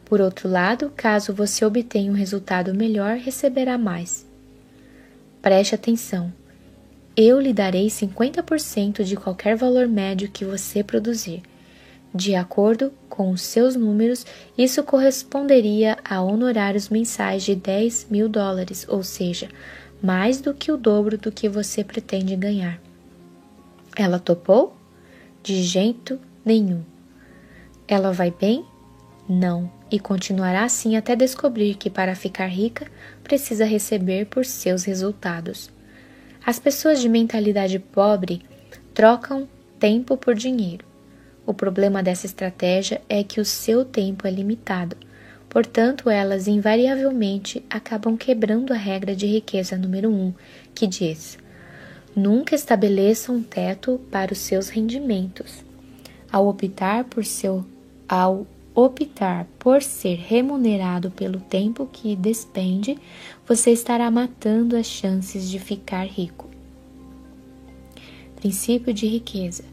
Por 0.06 0.22
outro 0.22 0.48
lado, 0.48 0.94
caso 0.96 1.34
você 1.34 1.66
obtenha 1.66 2.12
um 2.12 2.16
resultado 2.16 2.76
melhor, 2.76 3.18
receberá 3.18 3.76
mais. 3.76 4.27
Preste 5.48 5.76
atenção. 5.76 6.34
Eu 7.16 7.40
lhe 7.40 7.54
darei 7.54 7.88
50% 7.88 9.02
de 9.06 9.16
qualquer 9.16 9.56
valor 9.56 9.88
médio 9.88 10.30
que 10.30 10.44
você 10.44 10.84
produzir. 10.84 11.42
De 12.14 12.36
acordo 12.36 12.92
com 13.08 13.32
os 13.32 13.44
seus 13.44 13.74
números, 13.74 14.26
isso 14.58 14.84
corresponderia 14.84 16.00
a 16.04 16.22
honorários 16.22 16.90
mensais 16.90 17.44
de 17.44 17.56
10 17.56 18.08
mil 18.12 18.28
dólares, 18.28 18.86
ou 18.90 19.02
seja, 19.04 19.48
mais 20.04 20.42
do 20.42 20.54
que 20.54 20.70
o 20.70 20.76
dobro 20.76 21.18
do 21.18 21.32
que 21.32 21.48
você 21.48 21.82
pretende 21.82 22.36
ganhar. 22.36 22.78
Ela 23.96 24.20
topou? 24.20 24.76
De 25.42 25.64
jeito 25.64 26.20
nenhum. 26.44 26.84
Ela 27.88 28.12
vai 28.12 28.32
bem? 28.32 28.66
Não, 29.30 29.72
e 29.90 29.98
continuará 29.98 30.66
assim 30.66 30.98
até 30.98 31.16
descobrir 31.16 31.76
que 31.76 31.90
para 31.90 32.16
ficar 32.16 32.48
rica 32.48 32.86
precisa 33.28 33.66
receber 33.66 34.26
por 34.28 34.46
seus 34.46 34.86
resultados. 34.86 35.70
As 36.46 36.58
pessoas 36.60 37.02
de 37.02 37.10
mentalidade 37.10 37.78
pobre 37.78 38.42
trocam 38.94 39.50
tempo 39.78 40.16
por 40.16 40.34
dinheiro. 40.34 40.86
O 41.46 41.54
problema 41.54 42.02
dessa 42.02 42.26
estratégia 42.26 43.02
é 43.10 43.22
que 43.24 43.42
o 43.42 43.46
seu 43.46 43.84
tempo 43.84 44.26
é 44.26 44.32
limitado, 44.32 44.96
portanto, 45.50 46.10
elas 46.10 46.48
invariavelmente 46.48 47.62
acabam 47.70 48.16
quebrando 48.16 48.72
a 48.72 48.78
regra 48.78 49.14
de 49.14 49.28
riqueza 49.28 49.78
número 49.78 50.10
1, 50.10 50.14
um, 50.14 50.34
que 50.74 50.88
diz: 50.88 51.38
nunca 52.16 52.56
estabeleça 52.56 53.32
um 53.32 53.44
teto 53.44 54.00
para 54.10 54.32
os 54.32 54.40
seus 54.40 54.70
rendimentos. 54.70 55.66
Ao 56.32 56.48
optar 56.48 57.04
por 57.04 57.26
seu 57.26 57.66
ao 58.08 58.48
optar 58.80 59.48
por 59.58 59.82
ser 59.82 60.18
remunerado 60.18 61.10
pelo 61.10 61.40
tempo 61.40 61.90
que 61.92 62.16
despende, 62.16 62.96
você 63.48 63.72
estará 63.72 64.12
matando 64.12 64.78
as 64.78 64.86
chances 64.86 65.50
de 65.50 65.58
ficar 65.58 66.06
rico. 66.06 66.48
Princípio 68.36 68.94
de 68.94 69.08
riqueza. 69.08 69.64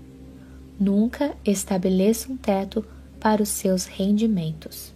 Nunca 0.80 1.36
estabeleça 1.44 2.32
um 2.32 2.36
teto 2.38 2.82
para 3.20 3.42
os 3.42 3.50
seus 3.50 3.84
rendimentos. 3.84 4.94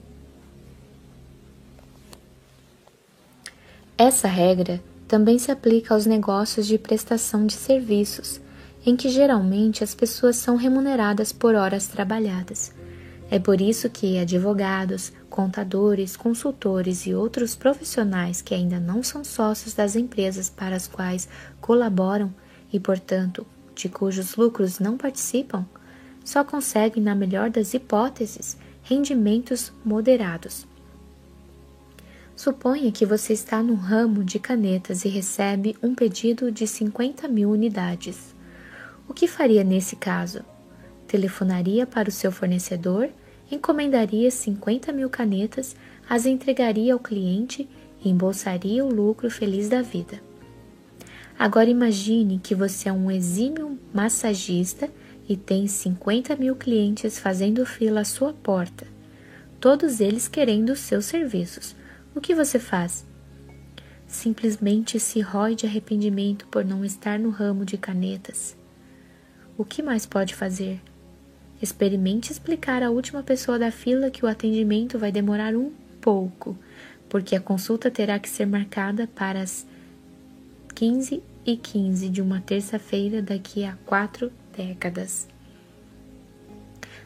Essa 3.99 4.27
regra 4.27 4.83
também 5.07 5.39
se 5.39 5.51
aplica 5.51 5.93
aos 5.93 6.07
negócios 6.07 6.67
de 6.67 6.79
prestação 6.79 7.47
de 7.47 7.53
serviços, 7.53 8.41
em 8.87 8.97
que 8.97 9.11
geralmente 9.11 9.85
as 9.85 9.95
pessoas 9.95 10.37
são 10.37 10.57
remuneradas 10.57 11.31
por 11.31 11.55
horas 11.55 11.89
trabalhadas. 11.89 12.78
É 13.31 13.39
por 13.39 13.61
isso 13.61 13.91
que 13.91 14.19
advogados, 14.19 15.13
contadores, 15.29 16.17
consultores 16.17 17.07
e 17.07 17.15
outros 17.15 17.55
profissionais 17.55 18.41
que 18.41 18.55
ainda 18.55 18.81
não 18.81 19.03
são 19.03 19.23
sócios 19.23 19.75
das 19.75 19.95
empresas 19.95 20.49
para 20.49 20.75
as 20.75 20.89
quais 20.89 21.29
colaboram 21.61 22.33
e, 22.73 22.81
portanto, 22.81 23.47
de 23.75 23.89
cujos 23.89 24.37
lucros 24.37 24.79
não 24.79 24.97
participam, 24.97 25.67
só 26.25 26.43
conseguem, 26.43 27.03
na 27.03 27.15
melhor 27.15 27.51
das 27.51 27.75
hipóteses, 27.75 28.57
rendimentos 28.83 29.73
moderados. 29.85 30.67
Suponha 32.35 32.93
que 32.93 33.05
você 33.05 33.33
está 33.33 33.63
no 33.63 33.75
ramo 33.75 34.23
de 34.23 34.39
canetas 34.39 35.05
e 35.05 35.09
recebe 35.09 35.77
um 35.83 35.95
pedido 35.95 36.53
de 36.53 36.67
50 36.67 37.27
mil 37.29 37.51
unidades. 37.51 38.35
O 39.09 39.13
que 39.13 39.27
faria 39.27 39.65
nesse 39.65 39.97
caso? 39.97 40.45
Telefonaria 41.07 41.87
para 41.87 42.09
o 42.09 42.13
seu 42.13 42.31
fornecedor, 42.31 43.09
encomendaria 43.51 44.31
50 44.31 44.93
mil 44.93 45.09
canetas, 45.09 45.75
as 46.09 46.27
entregaria 46.27 46.93
ao 46.93 46.99
cliente 46.99 47.69
e 48.05 48.09
embolsaria 48.09 48.85
o 48.85 48.93
lucro 48.93 49.31
feliz 49.31 49.69
da 49.69 49.83
vida. 49.83 50.21
Agora 51.39 51.71
imagine 51.71 52.39
que 52.39 52.55
você 52.55 52.89
é 52.89 52.93
um 52.93 53.11
exímio 53.11 53.79
massagista 53.95 54.91
e 55.29 55.37
tem 55.37 55.67
50 55.67 56.35
mil 56.37 56.57
clientes 56.57 57.19
fazendo 57.19 57.65
fila 57.65 58.01
à 58.01 58.05
sua 58.05 58.33
porta, 58.33 58.87
todos 59.61 60.01
eles 60.01 60.27
querendo 60.27 60.71
os 60.71 60.81
seus 60.81 61.05
serviços. 61.05 61.77
O 62.15 62.21
que 62.21 62.35
você 62.35 62.59
faz? 62.59 63.07
Simplesmente 64.07 64.99
se 64.99 65.21
rói 65.21 65.55
de 65.55 65.67
arrependimento 65.67 66.47
por 66.49 66.65
não 66.65 66.85
estar 66.85 67.19
no 67.19 67.31
ramo 67.31 67.65
de 67.65 67.77
canetas. 67.77 68.57
O 69.57 69.65
que 69.65 69.83
mais 69.83 70.07
pode 70.07 70.35
fazer? 70.35 70.81
Experimente 71.61 72.31
explicar 72.31 72.83
à 72.83 72.91
última 72.91 73.23
pessoa 73.23 73.59
da 73.59 73.71
fila 73.71 74.11
que 74.11 74.25
o 74.25 74.29
atendimento 74.29 74.99
vai 74.99 75.11
demorar 75.11 75.55
um 75.55 75.73
pouco, 76.01 76.57
porque 77.09 77.35
a 77.35 77.41
consulta 77.41 77.91
terá 77.91 78.19
que 78.19 78.29
ser 78.29 78.47
marcada 78.47 79.09
para 79.09 79.41
as 79.41 79.67
15 80.75 81.23
e 81.45 81.57
15 81.57 82.09
de 82.09 82.23
uma 82.23 82.41
terça-feira 82.41 83.21
daqui 83.21 83.65
a 83.65 83.77
quatro 83.85 84.31
décadas. 84.57 85.27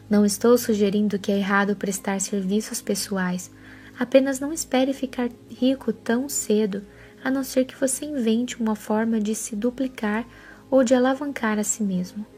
Não 0.09 0.25
estou 0.25 0.57
sugerindo 0.57 1.17
que 1.17 1.31
é 1.31 1.37
errado 1.37 1.75
prestar 1.75 2.21
serviços 2.21 2.81
pessoais, 2.81 3.49
apenas 3.97 4.39
não 4.39 4.53
espere 4.53 4.93
ficar 4.93 5.29
rico 5.49 5.91
tão 5.91 6.29
cedo, 6.29 6.83
a 7.23 7.31
não 7.31 7.43
ser 7.43 7.65
que 7.65 7.75
você 7.75 8.05
invente 8.05 8.61
uma 8.61 8.75
forma 8.75 9.19
de 9.19 9.33
se 9.33 9.55
duplicar 9.55 10.27
ou 10.69 10.83
de 10.83 10.93
alavancar 10.93 11.57
a 11.57 11.63
si 11.63 11.81
mesmo. 11.81 12.32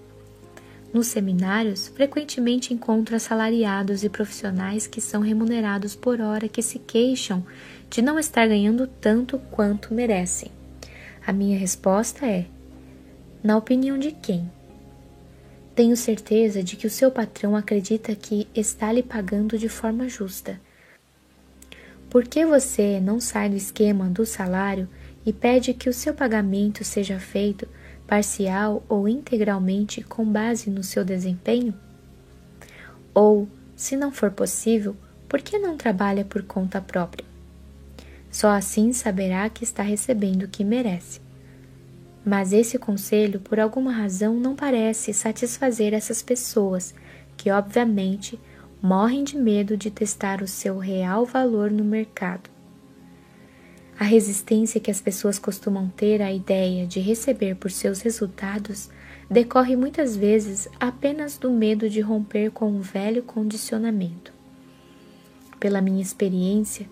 Nos 0.96 1.08
seminários, 1.08 1.90
frequentemente 1.90 2.74
encontro 2.74 3.18
assalariados 3.18 4.06
e 4.06 4.08
profissionais 4.08 4.88
que 4.88 5.02
são 5.02 5.20
remunerados 5.20 5.94
por 5.94 6.22
hora 6.22 6.48
que 6.48 6.62
se 6.62 6.80
queixam 6.80 7.46
de 7.90 8.02
não 8.02 8.18
estar 8.18 8.48
ganhando 8.48 8.88
tanto 8.88 9.38
quanto 9.52 9.94
merecem. 9.94 10.54
A 11.28 11.34
minha 11.34 11.60
resposta 11.60 12.26
é: 12.26 12.46
na 13.44 13.58
opinião 13.58 13.98
de 14.00 14.14
quem? 14.14 14.50
Tenho 15.76 15.98
certeza 15.98 16.64
de 16.64 16.78
que 16.78 16.88
o 16.88 16.90
seu 16.90 17.12
patrão 17.12 17.58
acredita 17.58 18.16
que 18.16 18.48
está 18.56 18.90
lhe 18.94 19.04
pagando 19.04 19.58
de 19.58 19.68
forma 19.68 20.08
justa. 20.08 20.62
Por 22.10 22.24
que 22.24 22.46
você 22.46 23.02
não 23.02 23.20
sai 23.20 23.50
do 23.50 23.58
esquema 23.58 24.06
do 24.06 24.26
salário 24.26 24.88
e 25.26 25.34
pede 25.34 25.74
que 25.74 25.90
o 25.90 25.94
seu 25.94 26.14
pagamento 26.14 26.86
seja 26.86 27.20
feito 27.20 27.68
parcial 28.08 28.84
ou 28.88 29.08
integralmente 29.08 30.02
com 30.02 30.26
base 30.26 30.70
no 30.70 30.84
seu 30.84 31.04
desempenho? 31.04 31.74
Ou, 33.14 33.48
se 33.76 33.96
não 33.96 34.12
for 34.12 34.32
possível, 34.32 34.96
por 35.28 35.42
que 35.42 35.58
não 35.58 35.78
trabalha 35.78 36.24
por 36.24 36.44
conta 36.44 36.82
própria? 36.82 37.26
Só 38.30 38.50
assim 38.50 38.92
saberá 38.92 39.50
que 39.50 39.64
está 39.64 39.82
recebendo 39.82 40.44
o 40.44 40.48
que 40.48 40.64
merece. 40.64 41.22
Mas 42.26 42.52
esse 42.52 42.78
conselho, 42.78 43.40
por 43.40 43.60
alguma 43.60 43.92
razão, 43.92 44.36
não 44.36 44.56
parece 44.56 45.14
satisfazer 45.14 45.94
essas 45.94 46.22
pessoas, 46.22 46.94
que 47.38 47.52
obviamente 47.52 48.40
morrem 48.82 49.24
de 49.24 49.38
medo 49.38 49.78
de 49.78 49.90
testar 49.90 50.42
o 50.42 50.48
seu 50.48 50.78
real 50.78 51.26
valor 51.26 51.72
no 51.72 51.84
mercado. 51.84 52.55
A 53.98 54.04
resistência 54.04 54.82
que 54.82 54.92
as 54.92 55.00
pessoas 55.00 55.40
costumam 55.40 55.88
ter 55.88 56.22
à 56.22 56.32
ideia 56.32 56.86
de 56.86 57.00
receber 57.00 57.56
por 57.56 57.72
seus 57.72 58.02
resultados 58.02 58.90
decorre 59.30 59.76
muitas 59.76 60.18
vezes 60.18 60.68
apenas 60.80 61.38
do 61.38 61.50
medo 61.50 61.90
de 61.90 62.02
romper 62.02 62.52
com 62.52 62.76
o 62.76 62.82
velho 62.82 63.24
condicionamento. 63.24 64.34
Pela 65.60 65.82
minha 65.82 66.02
experiência, 66.02 66.88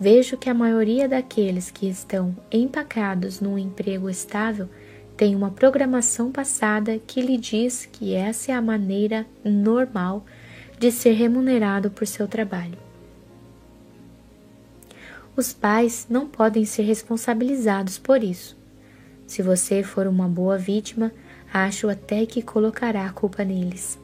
vejo 0.00 0.36
que 0.36 0.50
a 0.50 0.54
maioria 0.54 1.08
daqueles 1.08 1.70
que 1.70 1.88
estão 1.88 2.36
empacados 2.50 3.40
num 3.40 3.56
emprego 3.56 4.10
estável 4.10 4.68
tem 5.16 5.34
uma 5.34 5.50
programação 5.50 6.30
passada 6.30 6.98
que 7.06 7.20
lhe 7.20 7.36
diz 7.36 7.86
que 7.86 8.14
essa 8.14 8.52
é 8.52 8.54
a 8.54 8.62
maneira 8.62 9.26
normal 9.44 10.24
de 10.78 10.92
ser 10.92 11.12
remunerado 11.12 11.90
por 11.90 12.06
seu 12.06 12.28
trabalho. 12.28 12.87
Os 15.38 15.52
pais 15.52 16.04
não 16.10 16.26
podem 16.26 16.64
ser 16.64 16.82
responsabilizados 16.82 17.96
por 17.96 18.24
isso. 18.24 18.56
Se 19.24 19.40
você 19.40 19.84
for 19.84 20.08
uma 20.08 20.26
boa 20.26 20.58
vítima, 20.58 21.12
acho 21.54 21.88
até 21.88 22.26
que 22.26 22.42
colocará 22.42 23.06
a 23.06 23.12
culpa 23.12 23.44
neles. 23.44 23.96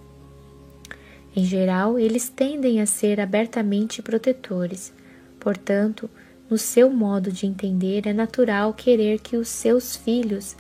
Em 1.35 1.45
geral, 1.45 1.99
eles 1.99 2.29
tendem 2.29 2.81
a 2.81 2.87
ser 2.87 3.21
abertamente 3.21 4.01
protetores, 4.01 4.93
portanto, 5.41 6.09
no 6.49 6.57
seu 6.57 6.89
modo 6.89 7.33
de 7.33 7.47
entender, 7.47 8.07
é 8.07 8.13
natural 8.13 8.73
querer 8.73 9.19
que 9.19 9.37
os 9.37 9.49
seus 9.49 9.97
filhos 9.97 10.55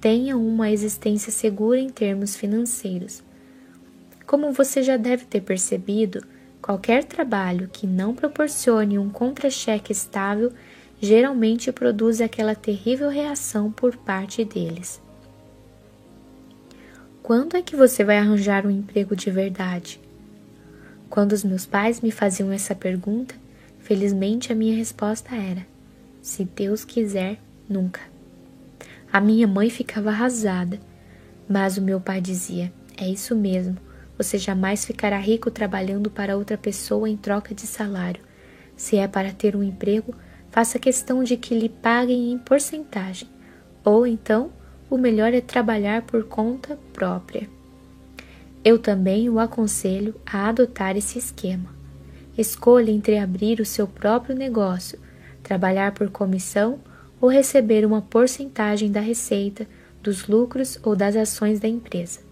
tenham 0.00 0.46
uma 0.46 0.70
existência 0.70 1.32
segura 1.32 1.80
em 1.80 1.88
termos 1.88 2.36
financeiros. 2.36 3.20
Como 4.24 4.52
você 4.52 4.80
já 4.80 4.96
deve 4.96 5.24
ter 5.24 5.40
percebido, 5.40 6.24
Qualquer 6.70 7.02
trabalho 7.02 7.68
que 7.68 7.84
não 7.84 8.14
proporcione 8.14 8.96
um 8.96 9.10
contra-cheque 9.10 9.90
estável 9.90 10.52
geralmente 11.00 11.72
produz 11.72 12.20
aquela 12.20 12.54
terrível 12.54 13.08
reação 13.08 13.72
por 13.72 13.96
parte 13.96 14.44
deles. 14.44 15.02
Quando 17.24 17.56
é 17.56 17.60
que 17.60 17.74
você 17.74 18.04
vai 18.04 18.18
arranjar 18.18 18.64
um 18.64 18.70
emprego 18.70 19.16
de 19.16 19.32
verdade? 19.32 20.00
Quando 21.08 21.32
os 21.32 21.42
meus 21.42 21.66
pais 21.66 22.00
me 22.00 22.12
faziam 22.12 22.52
essa 22.52 22.72
pergunta, 22.72 23.34
felizmente 23.80 24.52
a 24.52 24.54
minha 24.54 24.76
resposta 24.76 25.34
era: 25.34 25.66
se 26.22 26.44
Deus 26.44 26.84
quiser, 26.84 27.40
nunca. 27.68 28.00
A 29.12 29.20
minha 29.20 29.48
mãe 29.48 29.70
ficava 29.70 30.10
arrasada, 30.10 30.78
mas 31.48 31.76
o 31.76 31.82
meu 31.82 32.00
pai 32.00 32.20
dizia: 32.20 32.72
é 32.96 33.08
isso 33.08 33.34
mesmo, 33.34 33.76
você 34.22 34.36
jamais 34.36 34.84
ficará 34.84 35.16
rico 35.16 35.50
trabalhando 35.50 36.10
para 36.10 36.36
outra 36.36 36.58
pessoa 36.58 37.08
em 37.08 37.16
troca 37.16 37.54
de 37.54 37.66
salário. 37.66 38.22
Se 38.76 38.96
é 38.96 39.08
para 39.08 39.32
ter 39.32 39.56
um 39.56 39.62
emprego, 39.62 40.14
faça 40.50 40.78
questão 40.78 41.24
de 41.24 41.38
que 41.38 41.58
lhe 41.58 41.70
paguem 41.70 42.30
em 42.30 42.36
porcentagem, 42.36 43.26
ou 43.82 44.06
então 44.06 44.52
o 44.90 44.98
melhor 44.98 45.32
é 45.32 45.40
trabalhar 45.40 46.02
por 46.02 46.24
conta 46.24 46.78
própria. 46.92 47.48
Eu 48.62 48.78
também 48.78 49.30
o 49.30 49.38
aconselho 49.38 50.14
a 50.26 50.50
adotar 50.50 50.98
esse 50.98 51.18
esquema. 51.18 51.74
Escolha 52.36 52.90
entre 52.90 53.16
abrir 53.16 53.58
o 53.58 53.64
seu 53.64 53.86
próprio 53.86 54.36
negócio, 54.36 54.98
trabalhar 55.42 55.92
por 55.92 56.10
comissão 56.10 56.78
ou 57.18 57.30
receber 57.30 57.86
uma 57.86 58.02
porcentagem 58.02 58.92
da 58.92 59.00
receita, 59.00 59.66
dos 60.02 60.28
lucros 60.28 60.78
ou 60.82 60.94
das 60.94 61.16
ações 61.16 61.58
da 61.58 61.68
empresa. 61.68 62.29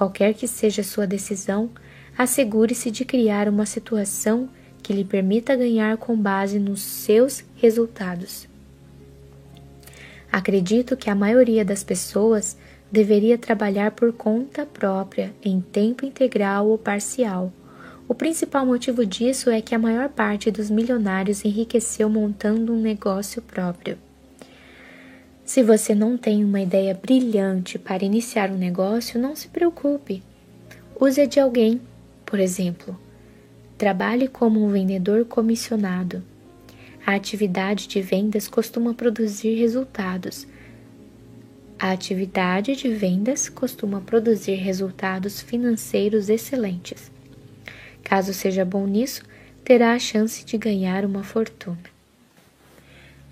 Qualquer 0.00 0.32
que 0.32 0.48
seja 0.48 0.82
sua 0.82 1.06
decisão, 1.06 1.68
assegure-se 2.16 2.90
de 2.90 3.04
criar 3.04 3.46
uma 3.50 3.66
situação 3.66 4.48
que 4.82 4.94
lhe 4.94 5.04
permita 5.04 5.54
ganhar 5.54 5.98
com 5.98 6.16
base 6.16 6.58
nos 6.58 6.80
seus 6.80 7.44
resultados. 7.56 8.48
Acredito 10.32 10.96
que 10.96 11.10
a 11.10 11.14
maioria 11.14 11.66
das 11.66 11.84
pessoas 11.84 12.56
deveria 12.90 13.36
trabalhar 13.36 13.90
por 13.90 14.10
conta 14.10 14.64
própria, 14.64 15.34
em 15.44 15.60
tempo 15.60 16.06
integral 16.06 16.66
ou 16.68 16.78
parcial. 16.78 17.52
O 18.08 18.14
principal 18.14 18.64
motivo 18.64 19.04
disso 19.04 19.50
é 19.50 19.60
que 19.60 19.74
a 19.74 19.78
maior 19.78 20.08
parte 20.08 20.50
dos 20.50 20.70
milionários 20.70 21.44
enriqueceu 21.44 22.08
montando 22.08 22.72
um 22.72 22.80
negócio 22.80 23.42
próprio. 23.42 23.98
Se 25.50 25.64
você 25.64 25.96
não 25.96 26.16
tem 26.16 26.44
uma 26.44 26.60
ideia 26.60 26.94
brilhante 26.94 27.76
para 27.76 28.04
iniciar 28.04 28.52
um 28.52 28.56
negócio, 28.56 29.18
não 29.18 29.34
se 29.34 29.48
preocupe. 29.48 30.22
Use 30.94 31.20
a 31.20 31.26
de 31.26 31.40
alguém, 31.40 31.80
por 32.24 32.38
exemplo. 32.38 32.96
Trabalhe 33.76 34.28
como 34.28 34.64
um 34.64 34.70
vendedor 34.70 35.24
comissionado. 35.24 36.22
A 37.04 37.16
atividade 37.16 37.88
de 37.88 38.00
vendas 38.00 38.46
costuma 38.46 38.94
produzir 38.94 39.56
resultados. 39.56 40.46
A 41.80 41.90
atividade 41.90 42.76
de 42.76 42.88
vendas 42.88 43.48
costuma 43.48 44.00
produzir 44.00 44.54
resultados 44.54 45.42
financeiros 45.42 46.28
excelentes. 46.28 47.10
Caso 48.04 48.32
seja 48.32 48.64
bom 48.64 48.86
nisso, 48.86 49.24
terá 49.64 49.94
a 49.94 49.98
chance 49.98 50.44
de 50.44 50.56
ganhar 50.56 51.04
uma 51.04 51.24
fortuna. 51.24 51.89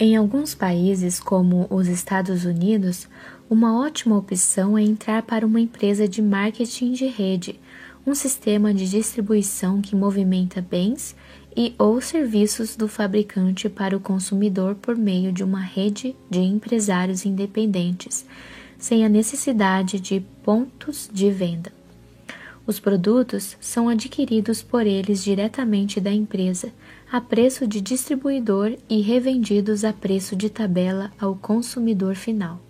Em 0.01 0.15
alguns 0.15 0.55
países, 0.55 1.19
como 1.19 1.67
os 1.69 1.89
Estados 1.89 2.45
Unidos, 2.45 3.09
uma 3.51 3.81
ótima 3.81 4.17
opção 4.17 4.79
é 4.79 4.83
entrar 4.83 5.23
para 5.25 5.45
uma 5.45 5.61
empresa 5.61 6.07
de 6.07 6.23
marketing 6.23 6.93
de 6.93 7.07
rede, 7.09 7.59
um 8.07 8.15
sistema 8.15 8.73
de 8.73 8.89
distribuição 8.89 9.81
que 9.83 9.97
movimenta 9.97 10.63
bens 10.63 11.17
e 11.57 11.75
ou 11.77 12.01
serviços 12.01 12.77
do 12.77 12.87
fabricante 12.87 13.69
para 13.69 13.97
o 13.97 14.01
consumidor 14.01 14.77
por 14.77 14.97
meio 14.97 15.33
de 15.33 15.43
uma 15.43 15.61
rede 15.61 16.15
de 16.31 16.39
empresários 16.39 17.27
independentes, 17.27 18.25
sem 18.79 19.05
a 19.05 19.09
necessidade 19.09 19.99
de 19.99 20.21
pontos 20.45 21.11
de 21.13 21.29
venda. 21.29 21.73
Os 22.65 22.79
produtos 22.79 23.57
são 23.61 23.89
adquiridos 23.89 24.63
por 24.63 24.87
eles 24.87 25.25
diretamente 25.25 26.01
da 26.01 26.13
empresa, 26.13 26.73
a 27.11 27.21
preço 27.23 27.67
de 27.67 27.81
distribuidor 27.81 28.77
e 28.89 29.01
revendidos 29.01 29.83
a 29.83 29.93
preço 29.95 30.37
de 30.37 30.51
tabela 30.51 31.11
ao 31.19 31.35
consumidor 31.35 32.15
final. 32.15 32.61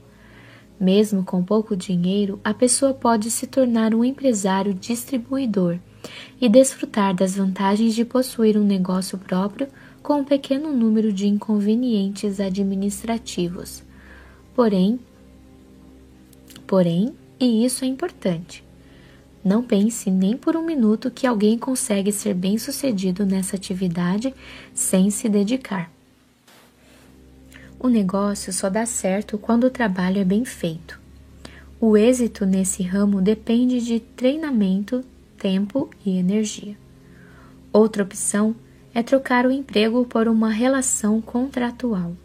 Mesmo 0.79 1.25
com 1.25 1.43
pouco 1.43 1.77
dinheiro, 1.77 2.39
a 2.45 2.55
pessoa 2.55 2.95
pode 2.95 3.33
se 3.33 3.49
tornar 3.49 3.93
um 3.93 4.05
empresário 4.05 4.73
distribuidor 4.73 5.79
e 6.41 6.49
desfrutar 6.49 7.15
das 7.15 7.35
vantagens 7.35 7.97
de 7.97 8.05
possuir 8.05 8.57
um 8.57 8.63
negócio 8.63 9.19
próprio 9.19 9.67
com 10.01 10.21
um 10.21 10.25
pequeno 10.25 10.73
número 10.73 11.13
de 11.13 11.27
inconvenientes 11.27 12.39
administrativos. 12.39 13.83
Porém, 14.55 15.01
porém, 16.65 17.13
e 17.41 17.65
isso 17.65 17.85
é 17.85 17.89
importante, 17.89 18.63
não 19.45 19.63
pense 19.63 20.11
nem 20.11 20.37
por 20.37 20.57
um 20.57 20.65
minuto 20.65 21.11
que 21.11 21.27
alguém 21.27 21.59
consegue 21.59 22.13
ser 22.13 22.35
bem-sucedido 22.35 23.25
nessa 23.25 23.57
atividade 23.57 24.35
sem 24.75 25.11
se 25.11 25.29
dedicar. 25.29 25.91
O 27.81 27.89
negócio 27.89 28.53
só 28.53 28.69
dá 28.69 28.85
certo 28.85 29.39
quando 29.39 29.65
o 29.65 29.71
trabalho 29.71 30.21
é 30.21 30.25
bem 30.25 30.45
feito. 30.45 30.99
O 31.81 31.97
êxito 31.97 32.45
nesse 32.45 32.83
ramo 32.83 33.23
depende 33.23 33.81
de 33.81 34.01
treinamento, 34.01 35.05
tempo 35.39 35.89
e 36.05 36.19
energia. 36.19 36.77
Outra 37.73 38.03
opção 38.03 38.57
é 38.93 39.01
trocar 39.01 39.47
o 39.47 39.53
emprego 39.53 40.05
por 40.05 40.27
uma 40.27 40.51
relação 40.51 41.21
contratual. 41.21 42.17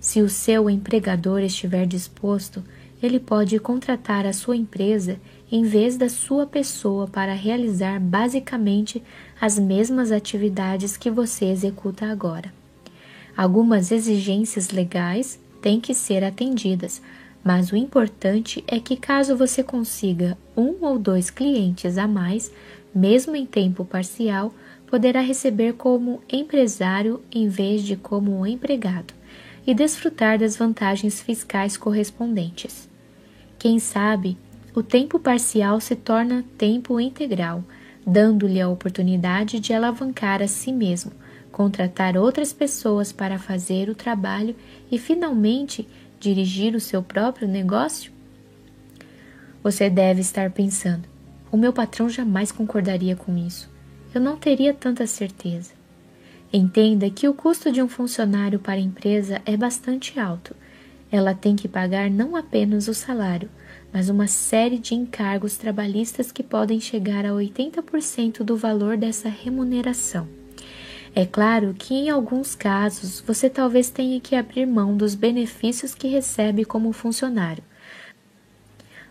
Se 0.00 0.20
o 0.20 0.28
seu 0.28 0.68
empregador 0.68 1.42
estiver 1.42 1.86
disposto, 1.86 2.64
ele 3.00 3.20
pode 3.20 3.56
contratar 3.60 4.26
a 4.26 4.32
sua 4.32 4.56
empresa 4.56 5.20
em 5.52 5.64
vez 5.64 5.98
da 5.98 6.08
sua 6.08 6.46
pessoa 6.46 7.06
para 7.06 7.34
realizar 7.34 8.00
basicamente 8.00 9.02
as 9.38 9.58
mesmas 9.58 10.10
atividades 10.10 10.96
que 10.96 11.10
você 11.10 11.44
executa 11.44 12.06
agora. 12.06 12.50
Algumas 13.36 13.92
exigências 13.92 14.70
legais 14.70 15.38
têm 15.60 15.78
que 15.78 15.92
ser 15.92 16.24
atendidas, 16.24 17.02
mas 17.44 17.70
o 17.70 17.76
importante 17.76 18.64
é 18.66 18.80
que, 18.80 18.96
caso 18.96 19.36
você 19.36 19.62
consiga 19.62 20.38
um 20.56 20.76
ou 20.80 20.98
dois 20.98 21.28
clientes 21.28 21.98
a 21.98 22.08
mais, 22.08 22.50
mesmo 22.94 23.36
em 23.36 23.44
tempo 23.44 23.84
parcial, 23.84 24.54
poderá 24.86 25.20
receber 25.20 25.74
como 25.74 26.22
empresário 26.30 27.20
em 27.30 27.46
vez 27.48 27.82
de 27.82 27.94
como 27.94 28.46
empregado 28.46 29.12
e 29.66 29.74
desfrutar 29.74 30.38
das 30.38 30.56
vantagens 30.56 31.20
fiscais 31.20 31.76
correspondentes. 31.76 32.88
Quem 33.58 33.78
sabe, 33.78 34.36
o 34.74 34.82
tempo 34.82 35.18
parcial 35.18 35.80
se 35.80 35.94
torna 35.94 36.44
tempo 36.56 36.98
integral, 36.98 37.62
dando-lhe 38.06 38.60
a 38.60 38.68
oportunidade 38.68 39.60
de 39.60 39.74
alavancar 39.74 40.42
a 40.42 40.48
si 40.48 40.72
mesmo, 40.72 41.12
contratar 41.50 42.16
outras 42.16 42.52
pessoas 42.52 43.12
para 43.12 43.38
fazer 43.38 43.90
o 43.90 43.94
trabalho 43.94 44.56
e, 44.90 44.98
finalmente, 44.98 45.86
dirigir 46.18 46.74
o 46.74 46.80
seu 46.80 47.02
próprio 47.02 47.46
negócio? 47.46 48.10
Você 49.62 49.90
deve 49.90 50.22
estar 50.22 50.50
pensando: 50.50 51.06
o 51.50 51.56
meu 51.56 51.72
patrão 51.72 52.08
jamais 52.08 52.50
concordaria 52.50 53.14
com 53.14 53.36
isso. 53.36 53.70
Eu 54.14 54.20
não 54.20 54.36
teria 54.36 54.72
tanta 54.72 55.06
certeza. 55.06 55.72
Entenda 56.52 57.08
que 57.08 57.28
o 57.28 57.34
custo 57.34 57.70
de 57.70 57.82
um 57.82 57.88
funcionário 57.88 58.58
para 58.58 58.74
a 58.74 58.82
empresa 58.82 59.40
é 59.46 59.56
bastante 59.56 60.18
alto. 60.18 60.54
Ela 61.10 61.34
tem 61.34 61.56
que 61.56 61.68
pagar 61.68 62.10
não 62.10 62.36
apenas 62.36 62.88
o 62.88 62.94
salário, 62.94 63.48
mas 63.92 64.08
uma 64.08 64.26
série 64.26 64.78
de 64.78 64.94
encargos 64.94 65.56
trabalhistas 65.56 66.32
que 66.32 66.42
podem 66.42 66.80
chegar 66.80 67.26
a 67.26 67.30
80% 67.30 68.42
do 68.42 68.56
valor 68.56 68.96
dessa 68.96 69.28
remuneração. 69.28 70.26
É 71.14 71.26
claro 71.26 71.74
que 71.78 71.94
em 71.94 72.08
alguns 72.08 72.54
casos 72.54 73.20
você 73.20 73.50
talvez 73.50 73.90
tenha 73.90 74.18
que 74.18 74.34
abrir 74.34 74.64
mão 74.64 74.96
dos 74.96 75.14
benefícios 75.14 75.94
que 75.94 76.08
recebe 76.08 76.64
como 76.64 76.90
funcionário. 76.92 77.62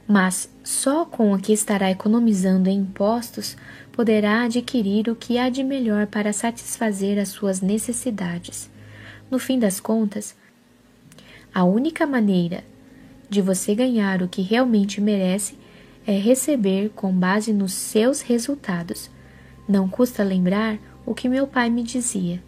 Mas 0.07 0.49
só 0.63 1.05
com 1.05 1.31
o 1.31 1.39
que 1.39 1.53
estará 1.53 1.91
economizando 1.91 2.69
em 2.69 2.79
impostos 2.79 3.55
poderá 3.91 4.43
adquirir 4.43 5.09
o 5.09 5.15
que 5.15 5.37
há 5.37 5.47
de 5.47 5.63
melhor 5.63 6.07
para 6.07 6.33
satisfazer 6.33 7.19
as 7.19 7.29
suas 7.29 7.61
necessidades. 7.61 8.67
No 9.29 9.37
fim 9.37 9.59
das 9.59 9.79
contas, 9.79 10.35
a 11.53 11.63
única 11.63 12.07
maneira 12.07 12.63
de 13.31 13.41
você 13.41 13.73
ganhar 13.73 14.21
o 14.21 14.27
que 14.27 14.41
realmente 14.41 14.99
merece 14.99 15.57
é 16.05 16.17
receber 16.17 16.89
com 16.89 17.13
base 17.13 17.53
nos 17.53 17.71
seus 17.71 18.19
resultados. 18.19 19.09
Não 19.65 19.87
custa 19.87 20.21
lembrar 20.21 20.77
o 21.05 21.15
que 21.15 21.29
meu 21.29 21.47
pai 21.47 21.69
me 21.69 21.81
dizia. 21.81 22.43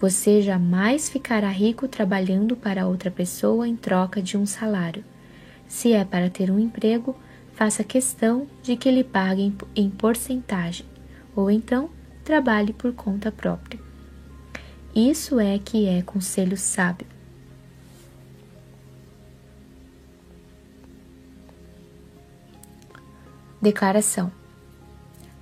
Você 0.00 0.42
jamais 0.42 1.08
ficará 1.08 1.48
rico 1.48 1.86
trabalhando 1.86 2.56
para 2.56 2.88
outra 2.88 3.08
pessoa 3.08 3.68
em 3.68 3.76
troca 3.76 4.20
de 4.20 4.36
um 4.36 4.44
salário. 4.44 5.04
Se 5.68 5.92
é 5.92 6.04
para 6.04 6.28
ter 6.28 6.50
um 6.50 6.58
emprego, 6.58 7.14
faça 7.52 7.84
questão 7.84 8.48
de 8.64 8.74
que 8.76 8.90
lhe 8.90 9.04
paguem 9.04 9.56
em 9.76 9.88
porcentagem, 9.88 10.86
ou 11.36 11.48
então 11.48 11.88
trabalhe 12.24 12.72
por 12.72 12.92
conta 12.92 13.30
própria. 13.30 13.78
Isso 14.92 15.38
é 15.38 15.56
que 15.56 15.86
é 15.86 16.02
conselho 16.02 16.56
sábio. 16.56 17.13
Declaração: 23.64 24.30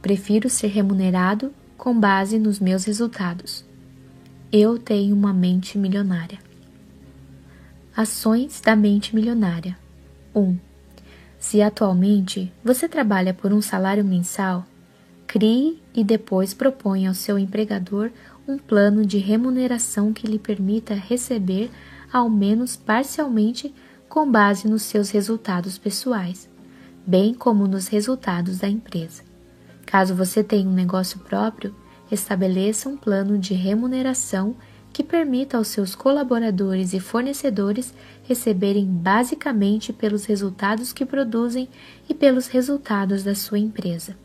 Prefiro 0.01 0.49
ser 0.49 0.69
remunerado 0.69 1.53
com 1.77 1.99
base 1.99 2.39
nos 2.39 2.61
meus 2.61 2.85
resultados. 2.85 3.65
Eu 4.53 4.79
tenho 4.79 5.13
uma 5.13 5.33
mente 5.33 5.77
milionária. 5.77 6.39
Ações 7.97 8.61
da 8.61 8.77
mente 8.77 9.13
milionária. 9.13 9.77
1. 10.33 10.41
Um, 10.41 10.57
se 11.37 11.61
atualmente 11.61 12.53
você 12.63 12.89
trabalha 12.89 13.35
por 13.35 13.53
um 13.53 13.61
salário 13.61 14.05
mensal, 14.05 14.65
crie 15.27 15.83
e 15.93 16.05
depois 16.05 16.55
proponha 16.55 17.09
ao 17.09 17.17
seu 17.17 17.37
empregador 17.37 18.13
um 18.47 18.57
plano 18.57 19.05
de 19.05 19.19
remuneração 19.19 20.13
que 20.13 20.29
lhe 20.29 20.39
permita 20.39 20.95
receber, 20.95 21.73
ao 22.13 22.31
menos 22.31 22.77
parcialmente, 22.77 23.75
com 24.09 24.31
base 24.31 24.69
nos 24.69 24.83
seus 24.83 25.11
resultados 25.11 25.77
pessoais, 25.77 26.49
bem 27.07 27.35
como 27.35 27.67
nos 27.67 27.89
resultados 27.89 28.59
da 28.59 28.69
empresa. 28.69 29.23
Caso 29.87 30.15
você 30.15 30.43
tenha 30.43 30.69
um 30.69 30.73
negócio 30.73 31.19
próprio, 31.19 31.75
estabeleça 32.11 32.89
um 32.89 32.97
plano 32.97 33.39
de 33.39 33.55
remuneração 33.55 34.55
que 34.93 35.03
permita 35.03 35.57
aos 35.57 35.69
seus 35.69 35.95
colaboradores 35.95 36.93
e 36.93 37.01
fornecedores 37.01 37.95
receberem 38.25 38.85
basicamente 38.85 39.93
pelos 39.93 40.27
resultados 40.27 40.93
que 40.93 41.07
produzem 41.07 41.69
e 42.09 42.15
pelos 42.15 42.47
resultados 42.47 43.23
da 43.23 43.35
sua 43.35 43.59
empresa. 43.59 44.17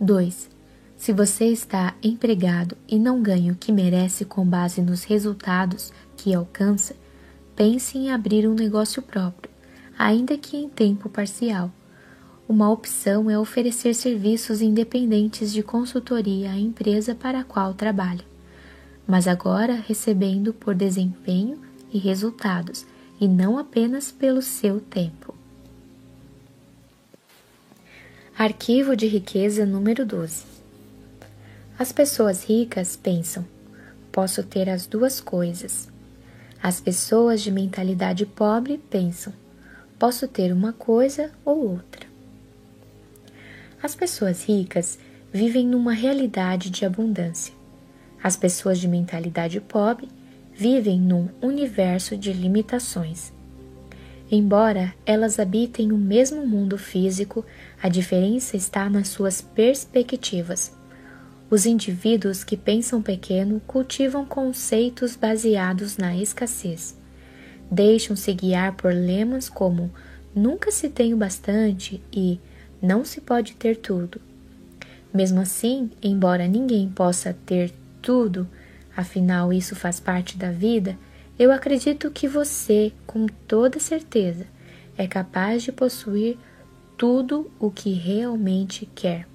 2. 0.00 0.50
Se 0.96 1.12
você 1.12 1.46
está 1.46 1.94
empregado 2.02 2.76
e 2.88 2.98
não 2.98 3.22
ganha 3.22 3.52
o 3.52 3.56
que 3.56 3.70
merece 3.70 4.24
com 4.24 4.44
base 4.44 4.82
nos 4.82 5.04
resultados 5.04 5.92
que 6.16 6.34
alcança, 6.34 6.96
pense 7.54 7.96
em 7.96 8.10
abrir 8.10 8.48
um 8.48 8.54
negócio 8.54 9.00
próprio, 9.00 9.50
ainda 9.98 10.36
que 10.36 10.56
em 10.56 10.68
tempo 10.68 11.08
parcial. 11.08 11.70
Uma 12.48 12.70
opção 12.70 13.30
é 13.30 13.38
oferecer 13.38 13.94
serviços 13.94 14.60
independentes 14.62 15.52
de 15.52 15.62
consultoria 15.62 16.52
à 16.52 16.56
empresa 16.56 17.14
para 17.14 17.40
a 17.40 17.44
qual 17.44 17.74
trabalha 17.74 18.24
mas 19.06 19.28
agora 19.28 19.74
recebendo 19.74 20.52
por 20.52 20.74
desempenho 20.74 21.60
e 21.92 21.98
resultados, 21.98 22.84
e 23.20 23.28
não 23.28 23.56
apenas 23.56 24.10
pelo 24.10 24.42
seu 24.42 24.80
tempo. 24.80 25.34
Arquivo 28.36 28.94
de 28.94 29.06
riqueza 29.06 29.64
número 29.64 30.04
12. 30.04 30.44
As 31.78 31.92
pessoas 31.92 32.44
ricas 32.44 32.96
pensam: 32.96 33.46
posso 34.10 34.42
ter 34.42 34.68
as 34.68 34.86
duas 34.86 35.20
coisas. 35.20 35.88
As 36.62 36.80
pessoas 36.80 37.40
de 37.40 37.50
mentalidade 37.50 38.26
pobre 38.26 38.76
pensam: 38.90 39.32
posso 39.98 40.28
ter 40.28 40.52
uma 40.52 40.72
coisa 40.72 41.30
ou 41.44 41.70
outra. 41.70 42.06
As 43.82 43.94
pessoas 43.94 44.44
ricas 44.44 44.98
vivem 45.32 45.66
numa 45.66 45.92
realidade 45.92 46.70
de 46.70 46.84
abundância. 46.84 47.54
As 48.22 48.36
pessoas 48.36 48.78
de 48.78 48.88
mentalidade 48.88 49.60
pobre 49.60 50.08
vivem 50.52 51.00
num 51.00 51.28
universo 51.40 52.16
de 52.16 52.32
limitações. 52.32 53.32
Embora 54.30 54.92
elas 55.04 55.38
habitem 55.38 55.92
o 55.92 55.96
mesmo 55.96 56.46
mundo 56.46 56.76
físico, 56.76 57.44
a 57.80 57.88
diferença 57.88 58.56
está 58.56 58.90
nas 58.90 59.08
suas 59.08 59.40
perspectivas. 59.40 60.74
Os 61.48 61.64
indivíduos 61.64 62.42
que 62.42 62.56
pensam 62.56 63.00
pequeno 63.00 63.60
cultivam 63.66 64.24
conceitos 64.24 65.14
baseados 65.14 65.96
na 65.96 66.16
escassez. 66.16 66.96
Deixam-se 67.70 68.32
guiar 68.32 68.74
por 68.74 68.92
lemas 68.92 69.48
como 69.48 69.90
nunca 70.34 70.70
se 70.70 70.88
tem 70.88 71.12
o 71.14 71.16
bastante 71.16 72.02
e 72.12 72.38
não 72.80 73.04
se 73.04 73.20
pode 73.20 73.54
ter 73.54 73.76
tudo. 73.76 74.20
Mesmo 75.12 75.40
assim, 75.40 75.90
embora 76.02 76.46
ninguém 76.46 76.88
possa 76.88 77.34
ter 77.46 77.72
tudo, 78.02 78.46
afinal 78.96 79.52
isso 79.52 79.74
faz 79.74 79.98
parte 79.98 80.36
da 80.36 80.50
vida, 80.50 80.96
eu 81.38 81.50
acredito 81.50 82.10
que 82.10 82.28
você, 82.28 82.92
com 83.06 83.26
toda 83.26 83.78
certeza, 83.78 84.46
é 84.96 85.06
capaz 85.06 85.62
de 85.62 85.72
possuir 85.72 86.38
tudo 86.96 87.50
o 87.58 87.70
que 87.70 87.92
realmente 87.92 88.88
quer. 88.94 89.26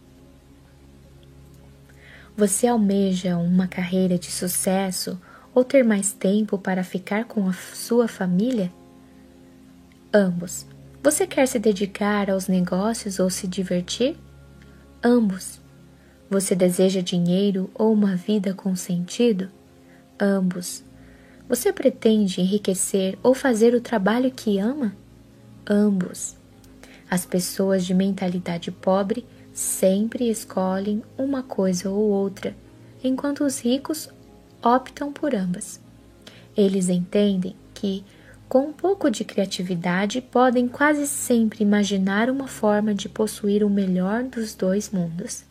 Você 2.36 2.66
almeja 2.66 3.38
uma 3.38 3.68
carreira 3.68 4.18
de 4.18 4.32
sucesso 4.32 5.20
ou 5.54 5.64
ter 5.64 5.84
mais 5.84 6.14
tempo 6.14 6.58
para 6.58 6.84
ficar 6.84 7.26
com 7.26 7.48
a 7.48 7.54
sua 7.54 8.08
família? 8.08 8.72
Ambos. 10.14 10.66
Você 11.04 11.26
quer 11.26 11.48
se 11.48 11.58
dedicar 11.58 12.30
aos 12.30 12.48
negócios 12.48 13.20
ou 13.20 13.30
se 13.30 13.48
divertir? 13.48 14.16
Ambos. 15.04 15.60
Você 16.30 16.56
deseja 16.56 17.02
dinheiro 17.02 17.70
ou 17.74 17.92
uma 17.92 18.16
vida 18.16 18.54
com 18.54 18.76
sentido? 18.76 19.50
Ambos. 20.20 20.84
Você 21.50 21.74
pretende 21.74 22.40
enriquecer 22.40 23.18
ou 23.22 23.34
fazer 23.34 23.74
o 23.74 23.82
trabalho 23.82 24.32
que 24.32 24.60
ama? 24.60 24.96
Ambos. 25.70 26.38
As 27.10 27.26
pessoas 27.26 27.86
de 27.86 27.94
mentalidade 27.94 28.72
pobre 28.72 29.26
sempre 29.54 30.30
escolhem 30.30 31.04
uma 31.18 31.44
coisa 31.44 31.90
ou 31.90 32.10
outra, 32.10 32.56
enquanto 33.04 33.44
os 33.44 33.60
ricos 33.60 34.10
optam 34.64 35.12
por 35.12 35.34
ambas. 35.34 35.80
Eles 36.56 36.90
entendem 36.90 37.56
que, 37.74 38.04
com 38.48 38.68
um 38.68 38.74
pouco 38.74 39.10
de 39.10 39.24
criatividade, 39.24 40.22
podem 40.22 40.68
quase 40.68 41.08
sempre 41.08 41.64
imaginar 41.64 42.30
uma 42.30 42.48
forma 42.48 42.94
de 42.94 43.08
possuir 43.08 43.64
o 43.64 43.70
melhor 43.70 44.24
dos 44.24 44.54
dois 44.54 44.90
mundos. 44.90 45.44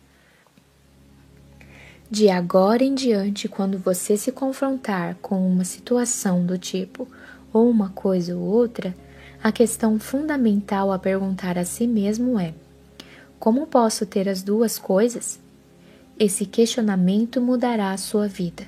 De 2.09 2.29
agora 2.29 2.83
em 2.83 2.93
diante, 2.93 3.47
quando 3.47 3.77
você 3.77 4.17
se 4.17 4.31
confrontar 4.31 5.15
com 5.21 5.47
uma 5.47 5.63
situação 5.63 6.45
do 6.45 6.57
tipo 6.57 7.07
ou 7.53 7.69
uma 7.69 7.89
coisa 7.89 8.35
ou 8.35 8.41
outra, 8.41 8.93
a 9.41 9.51
questão 9.51 9.97
fundamental 9.97 10.91
a 10.91 10.99
perguntar 10.99 11.57
a 11.57 11.65
si 11.65 11.87
mesmo 11.87 12.39
é: 12.39 12.53
como 13.39 13.65
posso 13.65 14.05
ter 14.05 14.29
as 14.29 14.43
duas 14.43 14.77
coisas? 14.77 15.39
Esse 16.19 16.45
questionamento 16.45 17.41
mudará 17.41 17.91
a 17.91 17.97
sua 17.97 18.27
vida. 18.27 18.67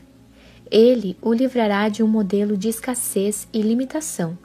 Ele 0.74 1.16
o 1.22 1.32
livrará 1.32 1.88
de 1.88 2.02
um 2.02 2.08
modelo 2.08 2.58
de 2.58 2.68
escassez 2.68 3.48
e 3.54 3.62
limitação, 3.62 4.36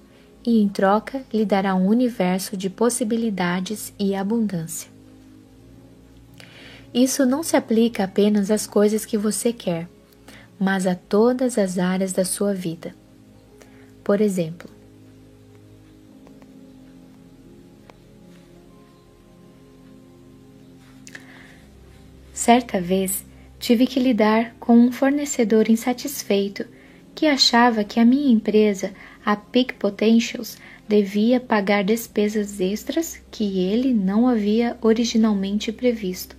e 0.44 0.60
em 0.60 0.68
troca 0.68 1.24
lhe 1.32 1.42
dará 1.42 1.74
um 1.74 1.86
universo 1.86 2.54
de 2.54 2.68
possibilidades 2.68 3.94
e 3.98 4.14
abundância. 4.14 4.90
Isso 6.92 7.24
não 7.24 7.42
se 7.42 7.56
aplica 7.56 8.04
apenas 8.04 8.50
às 8.50 8.66
coisas 8.66 9.06
que 9.06 9.16
você 9.16 9.54
quer, 9.54 9.88
mas 10.60 10.86
a 10.86 10.94
todas 10.94 11.56
as 11.56 11.78
áreas 11.78 12.12
da 12.12 12.26
sua 12.26 12.52
vida. 12.52 12.94
Por 14.04 14.20
exemplo, 14.20 14.68
certa 22.34 22.78
vez 22.82 23.24
tive 23.58 23.86
que 23.86 24.00
lidar 24.00 24.54
com 24.60 24.78
um 24.78 24.92
fornecedor 24.92 25.68
insatisfeito 25.68 26.64
que 27.14 27.26
achava 27.26 27.82
que 27.82 27.98
a 27.98 28.04
minha 28.04 28.32
empresa, 28.32 28.92
a 29.24 29.34
Peak 29.34 29.74
Potentials, 29.74 30.56
devia 30.88 31.40
pagar 31.40 31.82
despesas 31.82 32.60
extras 32.60 33.20
que 33.30 33.58
ele 33.58 33.92
não 33.92 34.28
havia 34.28 34.78
originalmente 34.80 35.72
previsto. 35.72 36.36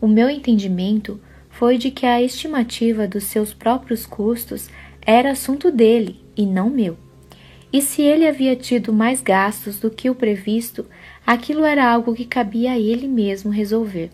O 0.00 0.06
meu 0.06 0.30
entendimento 0.30 1.20
foi 1.50 1.76
de 1.76 1.90
que 1.90 2.06
a 2.06 2.22
estimativa 2.22 3.08
dos 3.08 3.24
seus 3.24 3.52
próprios 3.52 4.06
custos 4.06 4.70
era 5.02 5.32
assunto 5.32 5.72
dele 5.72 6.20
e 6.36 6.46
não 6.46 6.70
meu. 6.70 6.96
E 7.72 7.82
se 7.82 8.00
ele 8.00 8.26
havia 8.26 8.54
tido 8.54 8.92
mais 8.92 9.20
gastos 9.20 9.78
do 9.80 9.90
que 9.90 10.08
o 10.08 10.14
previsto, 10.14 10.86
aquilo 11.26 11.64
era 11.64 11.90
algo 11.90 12.14
que 12.14 12.24
cabia 12.24 12.72
a 12.72 12.78
ele 12.78 13.08
mesmo 13.08 13.50
resolver. 13.50 14.10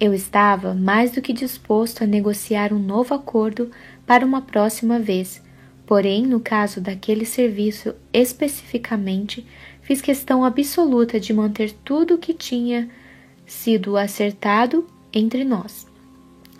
Eu 0.00 0.12
estava 0.12 0.74
mais 0.74 1.12
do 1.12 1.22
que 1.22 1.32
disposto 1.32 2.02
a 2.02 2.06
negociar 2.06 2.72
um 2.72 2.78
novo 2.78 3.14
acordo 3.14 3.70
para 4.04 4.26
uma 4.26 4.42
próxima 4.42 4.98
vez, 4.98 5.40
porém, 5.86 6.26
no 6.26 6.40
caso 6.40 6.80
daquele 6.80 7.24
serviço 7.24 7.94
especificamente, 8.12 9.46
fiz 9.82 10.00
questão 10.00 10.44
absoluta 10.44 11.20
de 11.20 11.32
manter 11.32 11.72
tudo 11.84 12.14
o 12.14 12.18
que 12.18 12.34
tinha 12.34 12.88
sido 13.46 13.96
acertado 13.96 14.86
entre 15.12 15.44
nós. 15.44 15.86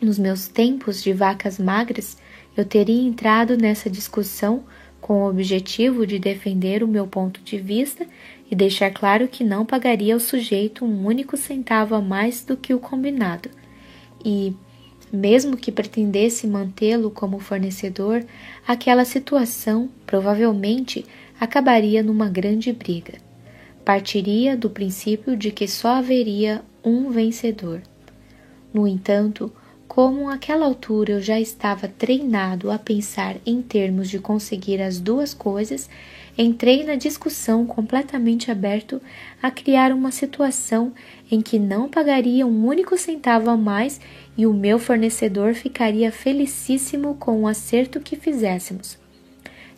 Nos 0.00 0.18
meus 0.18 0.47
tempos 0.47 1.02
de 1.02 1.12
vacas 1.12 1.58
magras, 1.58 2.17
eu 2.56 2.65
teria 2.65 3.02
entrado 3.02 3.56
nessa 3.56 3.90
discussão 3.90 4.65
com 5.00 5.22
o 5.22 5.28
objetivo 5.28 6.06
de 6.06 6.18
defender 6.18 6.83
o 6.83 6.88
meu 6.88 7.06
ponto 7.06 7.40
de 7.42 7.58
vista 7.58 8.06
e 8.54 8.56
deixar 8.56 8.92
claro 8.92 9.26
que 9.26 9.42
não 9.42 9.67
pagaria 9.67 10.15
ao 10.15 10.20
sujeito 10.20 10.85
um 10.85 11.04
único 11.04 11.37
centavo 11.37 11.92
a 11.92 12.01
mais 12.01 12.44
do 12.44 12.56
que 12.56 12.72
o 12.72 12.78
combinado. 12.78 13.51
e, 14.24 14.54
mesmo 15.12 15.56
que 15.56 15.72
pretendesse 15.72 16.47
mantê-lo 16.47 17.10
como 17.10 17.40
fornecedor, 17.40 18.24
aquela 18.67 19.04
situação 19.04 19.88
provavelmente 20.06 21.04
acabaria 21.38 22.03
numa 22.03 22.28
grande 22.28 22.72
briga. 22.72 23.15
Partiria 23.85 24.56
do 24.56 24.70
princípio 24.70 25.37
de 25.37 25.51
que 25.51 25.69
só 25.69 25.97
haveria 25.97 26.62
um 26.83 27.10
vencedor. 27.10 27.83
No 28.72 28.88
entanto, 28.88 29.53
como 29.87 30.28
àquela 30.28 30.65
altura 30.65 31.12
eu 31.12 31.20
já 31.20 31.38
estava 31.40 31.87
treinado 31.87 32.70
a 32.70 32.78
pensar 32.78 33.37
em 33.44 33.60
termos 33.60 34.08
de 34.08 34.19
conseguir 34.19 34.81
as 34.81 34.99
duas 34.99 35.35
coisas, 35.35 35.88
entrei 36.36 36.84
na 36.84 36.97
discussão 36.97 37.65
completamente 37.65 38.50
aberto 38.50 39.00
a 39.42 39.50
criar 39.50 39.92
uma 39.92 40.10
situação 40.10 40.92
em 41.31 41.40
que 41.40 41.58
não 41.58 41.88
pagaria 41.88 42.47
um 42.47 42.67
único 42.67 42.99
centavo 42.99 43.50
a 43.50 43.56
mais 43.56 44.00
e 44.36 44.47
o 44.47 44.52
meu 44.52 44.78
fornecedor 44.78 45.54
ficaria 45.54 46.10
felicíssimo 46.10 47.15
com 47.15 47.42
o 47.42 47.47
acerto 47.47 48.00
que 48.00 48.17
fizéssemos. 48.17 48.99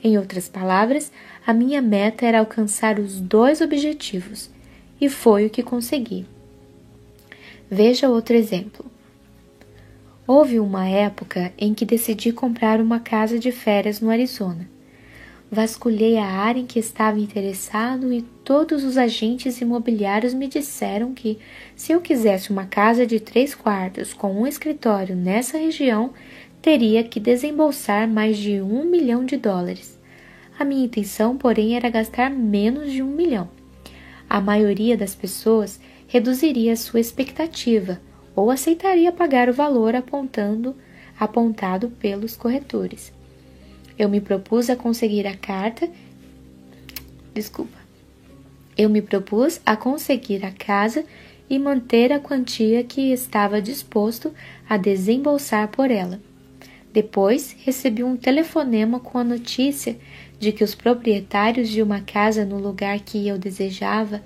Em 0.03 0.17
outras 0.19 0.49
palavras, 0.49 1.13
a 1.47 1.53
minha 1.53 1.83
meta 1.83 2.25
era 2.25 2.39
alcançar 2.39 2.99
os 2.99 3.21
dois 3.21 3.61
objetivos, 3.61 4.51
e 5.01 5.09
foi 5.09 5.47
o 5.47 5.51
que 5.51 5.63
consegui. 5.63 6.25
Veja 7.71 8.09
outro 8.09 8.35
exemplo. 8.35 8.87
Houve 10.27 10.59
uma 10.59 10.89
época 10.89 11.53
em 11.59 11.75
que 11.75 11.85
decidi 11.85 12.33
comprar 12.33 12.81
uma 12.81 12.99
casa 12.99 13.39
de 13.39 13.53
férias 13.53 14.01
no 14.01 14.11
Arizona. 14.11 14.69
Vasculhei 15.51 16.19
a 16.19 16.27
área 16.27 16.61
em 16.61 16.67
que 16.67 16.79
estava 16.79 17.21
interessado 17.21 18.13
e 18.13 18.21
todos 18.21 18.83
os 18.83 18.99
agentes 18.99 19.61
imobiliários 19.61 20.35
me 20.35 20.49
disseram 20.49 21.15
que, 21.15 21.39
se 21.77 21.93
eu 21.93 22.01
quisesse 22.01 22.51
uma 22.51 22.67
casa 22.67 23.07
de 23.07 23.21
três 23.21 23.55
quartos 23.55 24.13
com 24.13 24.33
um 24.33 24.47
escritório 24.47 25.15
nessa 25.15 25.57
região, 25.57 26.13
teria 26.61 27.05
que 27.05 27.21
desembolsar 27.21 28.09
mais 28.09 28.37
de 28.37 28.61
um 28.61 28.85
milhão 28.85 29.25
de 29.25 29.37
dólares. 29.37 29.97
A 30.59 30.65
minha 30.65 30.85
intenção, 30.85 31.37
porém, 31.37 31.77
era 31.77 31.91
gastar 31.91 32.29
menos 32.29 32.91
de 32.91 33.01
um 33.01 33.15
milhão. 33.15 33.49
A 34.29 34.41
maioria 34.41 34.97
das 34.97 35.15
pessoas 35.15 35.81
reduziria 36.09 36.75
sua 36.75 36.99
expectativa 36.99 38.01
ou 38.35 38.51
aceitaria 38.51 39.13
pagar 39.13 39.49
o 39.49 39.53
valor 39.53 39.95
apontando 39.95 40.75
apontado 41.19 41.89
pelos 41.89 42.37
corretores. 42.37 43.16
Eu 43.99 44.09
me 44.09 44.21
propus 44.21 44.69
a 44.69 44.77
conseguir 44.77 45.27
a 45.27 45.37
carta. 45.37 45.89
Desculpa. 47.33 47.79
Eu 48.77 48.91
me 48.91 49.01
propus 49.01 49.61
a 49.65 49.77
conseguir 49.77 50.45
a 50.45 50.53
casa 50.53 51.05
e 51.49 51.59
manter 51.59 52.13
a 52.13 52.21
quantia 52.21 52.85
que 52.85 53.13
estava 53.13 53.63
disposto 53.63 54.35
a 54.69 54.77
desembolsar 54.77 55.69
por 55.69 55.91
ela. 55.91 56.21
Depois 56.93 57.57
recebi 57.65 58.03
um 58.03 58.17
telefonema 58.17 59.01
com 59.01 59.19
a 59.19 59.25
notícia 59.25 59.97
de 60.39 60.53
que 60.53 60.65
os 60.65 60.75
proprietários 60.75 61.69
de 61.69 61.83
uma 61.83 62.01
casa 62.01 62.45
no 62.45 62.59
lugar 62.59 62.99
que 63.01 63.27
eu 63.27 63.39
desejava 63.39 64.23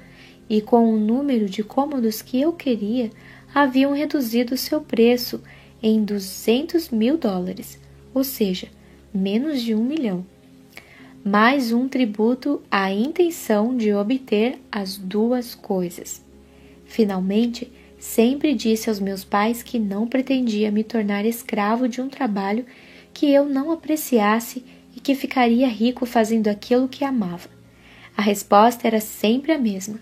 e 0.49 0.61
com 0.61 0.93
o 0.93 0.99
número 0.99 1.49
de 1.49 1.63
cômodos 1.63 2.23
que 2.23 2.41
eu 2.41 2.53
queria 2.53 3.11
haviam 3.55 3.93
reduzido 3.93 4.57
seu 4.57 4.81
preço 4.81 5.41
em 5.83 6.05
200 6.05 6.91
mil 6.91 7.17
dólares, 7.17 7.79
ou 8.13 8.25
seja, 8.25 8.69
menos 9.13 9.61
de 9.61 9.75
um 9.75 9.83
milhão. 9.83 10.25
Mais 11.25 11.73
um 11.73 11.89
tributo 11.89 12.63
à 12.71 12.93
intenção 12.93 13.77
de 13.77 13.93
obter 13.93 14.59
as 14.71 14.97
duas 14.97 15.55
coisas. 15.55 16.25
Finalmente, 16.87 17.71
sempre 17.99 18.55
disse 18.55 18.89
aos 18.89 19.01
meus 19.01 19.25
pais 19.25 19.63
que 19.63 19.79
não 19.79 20.07
pretendia 20.07 20.71
me 20.71 20.85
tornar 20.85 21.27
escravo 21.27 21.89
de 21.89 22.01
um 22.01 22.09
trabalho 22.09 22.65
que 23.13 23.31
eu 23.31 23.45
não 23.45 23.71
apreciasse 23.71 24.65
e 24.97 25.01
que 25.01 25.15
ficaria 25.15 25.69
rico 25.69 26.07
fazendo 26.07 26.49
aquilo 26.49 26.89
que 26.89 27.05
amava. 27.05 27.49
A 28.17 28.23
resposta 28.23 28.87
era 28.87 29.01
sempre 29.01 29.53
a 29.53 29.59
mesma. 29.59 30.01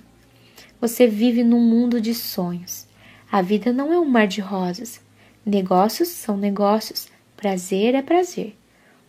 Você 0.81 1.07
vive 1.07 1.43
num 1.43 1.61
mundo 1.61 2.01
de 2.01 2.15
sonhos. 2.15 2.87
A 3.31 3.43
vida 3.43 3.73
não 3.73 3.93
é 3.93 3.99
um 3.99 4.05
mar 4.05 4.27
de 4.27 4.41
rosas. 4.41 5.01
Negócios 5.45 6.09
são 6.09 6.37
negócios, 6.37 7.09
prazer 7.37 7.95
é 7.95 8.03
prazer. 8.03 8.58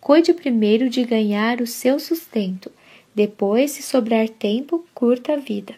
Cuide 0.01 0.33
primeiro 0.33 0.89
de 0.89 1.03
ganhar 1.03 1.61
o 1.61 1.67
seu 1.67 1.99
sustento, 1.99 2.71
depois, 3.13 3.71
se 3.71 3.83
sobrar 3.83 4.29
tempo, 4.29 4.85
curta 4.93 5.33
a 5.33 5.37
vida. 5.37 5.75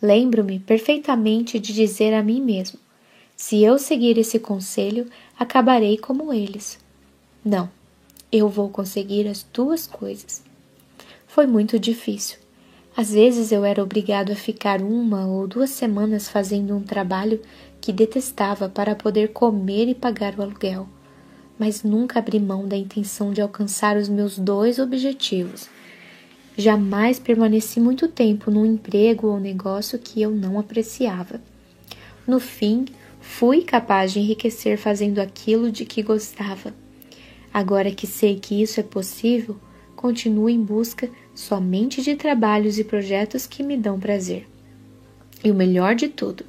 Lembro-me 0.00 0.58
perfeitamente 0.58 1.58
de 1.58 1.72
dizer 1.72 2.14
a 2.14 2.22
mim 2.22 2.40
mesmo: 2.40 2.78
se 3.36 3.62
eu 3.62 3.78
seguir 3.78 4.16
esse 4.18 4.38
conselho, 4.38 5.10
acabarei 5.38 5.98
como 5.98 6.32
eles. 6.32 6.78
Não, 7.44 7.70
eu 8.32 8.48
vou 8.48 8.68
conseguir 8.68 9.28
as 9.28 9.42
duas 9.52 9.86
coisas. 9.86 10.42
Foi 11.26 11.46
muito 11.46 11.78
difícil. 11.78 12.38
Às 12.96 13.12
vezes 13.12 13.52
eu 13.52 13.62
era 13.62 13.82
obrigado 13.82 14.32
a 14.32 14.36
ficar 14.36 14.80
uma 14.80 15.26
ou 15.26 15.46
duas 15.46 15.68
semanas 15.68 16.28
fazendo 16.28 16.74
um 16.74 16.82
trabalho 16.82 17.42
que 17.78 17.92
detestava 17.92 18.70
para 18.70 18.94
poder 18.94 19.34
comer 19.34 19.86
e 19.86 19.94
pagar 19.94 20.38
o 20.38 20.42
aluguel, 20.42 20.88
mas 21.58 21.82
nunca 21.82 22.18
abri 22.18 22.38
mão 22.38 22.66
da 22.66 22.76
intenção 22.76 23.32
de 23.32 23.40
alcançar 23.40 23.96
os 23.96 24.08
meus 24.08 24.38
dois 24.38 24.78
objetivos. 24.78 25.68
Jamais 26.56 27.18
permaneci 27.18 27.80
muito 27.80 28.08
tempo 28.08 28.50
num 28.50 28.64
emprego 28.64 29.28
ou 29.28 29.40
negócio 29.40 29.98
que 29.98 30.22
eu 30.22 30.30
não 30.30 30.58
apreciava. 30.58 31.40
No 32.26 32.40
fim, 32.40 32.86
fui 33.20 33.62
capaz 33.62 34.12
de 34.12 34.20
enriquecer 34.20 34.78
fazendo 34.78 35.18
aquilo 35.18 35.70
de 35.70 35.84
que 35.84 36.02
gostava. 36.02 36.74
Agora 37.52 37.90
que 37.90 38.06
sei 38.06 38.36
que 38.36 38.60
isso 38.62 38.80
é 38.80 38.82
possível, 38.82 39.56
continuo 39.94 40.48
em 40.48 40.62
busca 40.62 41.08
somente 41.34 42.02
de 42.02 42.14
trabalhos 42.14 42.78
e 42.78 42.84
projetos 42.84 43.46
que 43.46 43.62
me 43.62 43.76
dão 43.76 43.98
prazer. 43.98 44.46
E 45.44 45.50
o 45.50 45.54
melhor 45.54 45.94
de 45.94 46.08
tudo, 46.08 46.44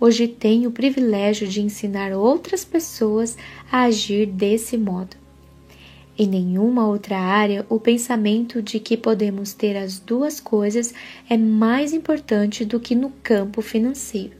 hoje 0.00 0.26
tenho 0.26 0.70
o 0.70 0.72
privilégio 0.72 1.46
de 1.46 1.60
ensinar 1.60 2.12
outras 2.12 2.64
pessoas 2.64 3.36
a 3.70 3.82
agir 3.82 4.26
desse 4.26 4.76
modo. 4.76 5.16
Em 6.18 6.26
nenhuma 6.26 6.86
outra 6.86 7.18
área, 7.18 7.64
o 7.68 7.78
pensamento 7.78 8.60
de 8.62 8.80
que 8.80 8.96
podemos 8.96 9.52
ter 9.52 9.76
as 9.76 9.98
duas 9.98 10.40
coisas 10.40 10.94
é 11.28 11.36
mais 11.36 11.92
importante 11.92 12.64
do 12.64 12.80
que 12.80 12.94
no 12.94 13.10
campo 13.22 13.62
financeiro. 13.62 14.32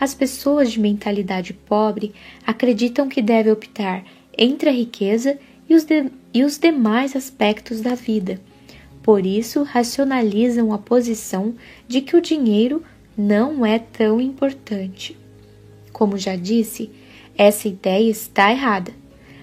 As 0.00 0.14
pessoas 0.14 0.72
de 0.72 0.80
mentalidade 0.80 1.52
pobre 1.52 2.12
acreditam 2.46 3.08
que 3.08 3.22
devem 3.22 3.52
optar 3.52 4.04
entre 4.36 4.68
a 4.68 4.72
riqueza 4.72 5.38
e 5.68 5.74
os, 5.74 5.84
de, 5.84 6.10
e 6.32 6.42
os 6.42 6.58
demais 6.58 7.14
aspectos 7.14 7.80
da 7.80 7.94
vida 7.94 8.40
por 9.04 9.26
isso, 9.26 9.62
racionalizam 9.64 10.72
a 10.72 10.78
posição 10.78 11.54
de 11.86 12.00
que 12.00 12.16
o 12.16 12.22
dinheiro 12.22 12.82
não 13.16 13.64
é 13.64 13.78
tão 13.78 14.20
importante. 14.20 15.16
Como 15.92 16.18
já 16.18 16.36
disse, 16.36 16.90
essa 17.36 17.68
ideia 17.68 18.10
está 18.10 18.50
errada. 18.50 18.92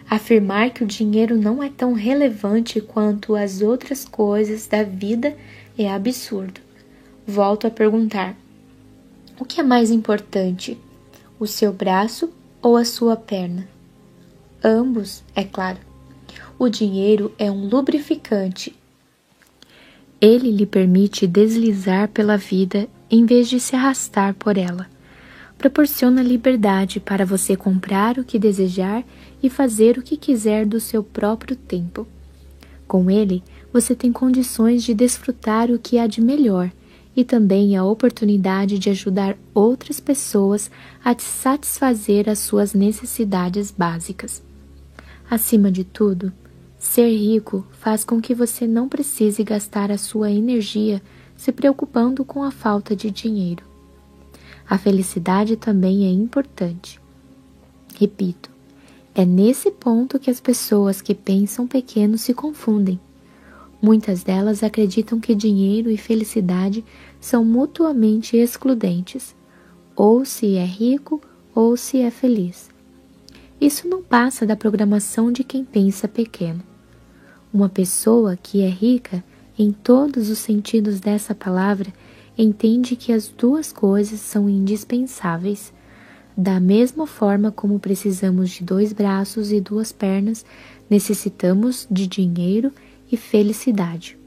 Afirmar 0.09 0.71
que 0.71 0.83
o 0.83 0.87
dinheiro 0.87 1.37
não 1.37 1.63
é 1.63 1.69
tão 1.69 1.93
relevante 1.93 2.81
quanto 2.81 3.35
as 3.35 3.61
outras 3.61 4.03
coisas 4.03 4.67
da 4.67 4.83
vida 4.83 5.35
é 5.77 5.89
absurdo. 5.89 6.59
Volto 7.25 7.65
a 7.65 7.71
perguntar: 7.71 8.35
o 9.39 9.45
que 9.45 9.61
é 9.61 9.63
mais 9.63 9.89
importante, 9.89 10.77
o 11.39 11.47
seu 11.47 11.71
braço 11.71 12.29
ou 12.61 12.75
a 12.75 12.83
sua 12.83 13.15
perna? 13.15 13.67
Ambos, 14.63 15.23
é 15.33 15.43
claro. 15.43 15.79
O 16.59 16.67
dinheiro 16.67 17.33
é 17.39 17.49
um 17.49 17.67
lubrificante 17.67 18.75
ele 20.21 20.51
lhe 20.51 20.67
permite 20.67 21.25
deslizar 21.25 22.07
pela 22.09 22.37
vida 22.37 22.87
em 23.11 23.25
vez 23.25 23.49
de 23.49 23.59
se 23.59 23.75
arrastar 23.75 24.33
por 24.33 24.57
ela. 24.57 24.87
Proporciona 25.57 26.23
liberdade 26.23 26.99
para 26.99 27.25
você 27.25 27.55
comprar 27.55 28.17
o 28.17 28.23
que 28.23 28.39
desejar 28.39 29.03
e 29.43 29.49
fazer 29.49 29.97
o 29.97 30.01
que 30.01 30.15
quiser 30.15 30.65
do 30.65 30.79
seu 30.79 31.03
próprio 31.03 31.55
tempo. 31.55 32.07
Com 32.87 33.11
ele, 33.11 33.43
você 33.71 33.93
tem 33.93 34.11
condições 34.11 34.83
de 34.83 34.93
desfrutar 34.93 35.69
o 35.69 35.77
que 35.77 35.99
há 35.99 36.07
de 36.07 36.21
melhor 36.21 36.71
e 37.15 37.25
também 37.25 37.75
a 37.75 37.83
oportunidade 37.83 38.79
de 38.79 38.89
ajudar 38.89 39.37
outras 39.53 39.99
pessoas 39.99 40.71
a 41.03 41.13
satisfazer 41.19 42.29
as 42.29 42.39
suas 42.39 42.73
necessidades 42.73 43.69
básicas. 43.69 44.41
Acima 45.29 45.69
de 45.69 45.83
tudo, 45.83 46.31
Ser 46.81 47.15
rico 47.15 47.63
faz 47.73 48.03
com 48.03 48.19
que 48.19 48.33
você 48.33 48.65
não 48.65 48.89
precise 48.89 49.43
gastar 49.43 49.91
a 49.91 49.99
sua 49.99 50.31
energia 50.31 50.99
se 51.41 51.51
preocupando 51.51 52.23
com 52.23 52.43
a 52.43 52.51
falta 52.51 52.95
de 52.95 53.09
dinheiro. 53.09 53.63
A 54.69 54.77
felicidade 54.77 55.55
também 55.55 56.05
é 56.05 56.11
importante. 56.11 57.01
Repito, 57.99 58.51
é 59.15 59.25
nesse 59.25 59.71
ponto 59.71 60.19
que 60.19 60.29
as 60.29 60.39
pessoas 60.39 61.01
que 61.01 61.15
pensam 61.15 61.65
pequeno 61.65 62.15
se 62.15 62.31
confundem. 62.31 62.99
Muitas 63.81 64.21
delas 64.21 64.61
acreditam 64.61 65.19
que 65.19 65.33
dinheiro 65.33 65.89
e 65.89 65.97
felicidade 65.97 66.85
são 67.19 67.43
mutuamente 67.43 68.37
excludentes. 68.37 69.35
Ou 69.95 70.23
se 70.23 70.57
é 70.57 70.63
rico, 70.63 71.19
ou 71.55 71.75
se 71.75 72.01
é 72.01 72.11
feliz. 72.11 72.69
Isso 73.59 73.87
não 73.87 74.03
passa 74.03 74.45
da 74.45 74.55
programação 74.55 75.31
de 75.31 75.43
quem 75.43 75.65
pensa 75.65 76.07
pequeno. 76.07 76.61
Uma 77.51 77.67
pessoa 77.67 78.37
que 78.37 78.61
é 78.61 78.69
rica, 78.69 79.23
em 79.61 79.71
todos 79.71 80.31
os 80.31 80.39
sentidos 80.39 80.99
dessa 80.99 81.35
palavra, 81.35 81.93
entende 82.35 82.95
que 82.95 83.13
as 83.13 83.27
duas 83.27 83.71
coisas 83.71 84.19
são 84.19 84.49
indispensáveis. 84.49 85.71
Da 86.35 86.59
mesma 86.59 87.05
forma 87.05 87.51
como 87.51 87.79
precisamos 87.79 88.49
de 88.49 88.63
dois 88.63 88.91
braços 88.91 89.51
e 89.51 89.61
duas 89.61 89.91
pernas, 89.91 90.43
necessitamos 90.89 91.87
de 91.91 92.07
dinheiro 92.07 92.71
e 93.11 93.15
felicidade. 93.15 94.17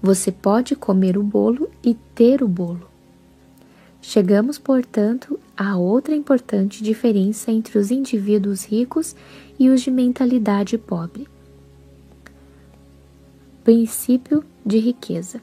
Você 0.00 0.32
pode 0.32 0.74
comer 0.74 1.18
o 1.18 1.22
bolo 1.22 1.68
e 1.84 1.94
ter 2.14 2.42
o 2.42 2.48
bolo. 2.48 2.88
Chegamos, 4.00 4.56
portanto, 4.56 5.38
a 5.54 5.76
outra 5.76 6.14
importante 6.14 6.82
diferença 6.82 7.52
entre 7.52 7.78
os 7.78 7.90
indivíduos 7.90 8.64
ricos 8.64 9.14
e 9.58 9.68
os 9.68 9.82
de 9.82 9.90
mentalidade 9.90 10.78
pobre. 10.78 11.35
Princípio 13.66 14.44
de 14.64 14.78
riqueza. 14.78 15.42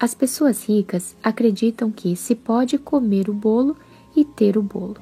As 0.00 0.16
pessoas 0.16 0.64
ricas 0.68 1.14
acreditam 1.22 1.92
que 1.92 2.16
se 2.16 2.34
pode 2.34 2.76
comer 2.76 3.30
o 3.30 3.32
bolo 3.32 3.76
e 4.16 4.24
ter 4.24 4.58
o 4.58 4.62
bolo. 4.62 4.96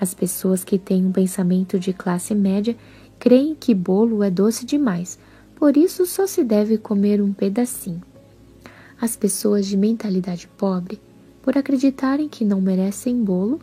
As 0.00 0.14
pessoas 0.14 0.64
que 0.64 0.78
têm 0.78 1.04
um 1.04 1.12
pensamento 1.12 1.78
de 1.78 1.92
classe 1.92 2.34
média 2.34 2.74
creem 3.18 3.54
que 3.54 3.74
bolo 3.74 4.22
é 4.22 4.30
doce 4.30 4.64
demais, 4.64 5.18
por 5.54 5.76
isso 5.76 6.06
só 6.06 6.26
se 6.26 6.42
deve 6.42 6.78
comer 6.78 7.20
um 7.20 7.30
pedacinho. 7.30 8.02
As 8.98 9.14
pessoas 9.14 9.66
de 9.66 9.76
mentalidade 9.76 10.48
pobre, 10.56 10.98
por 11.42 11.58
acreditarem 11.58 12.26
que 12.26 12.42
não 12.42 12.58
merecem 12.58 13.22
bolo, 13.22 13.60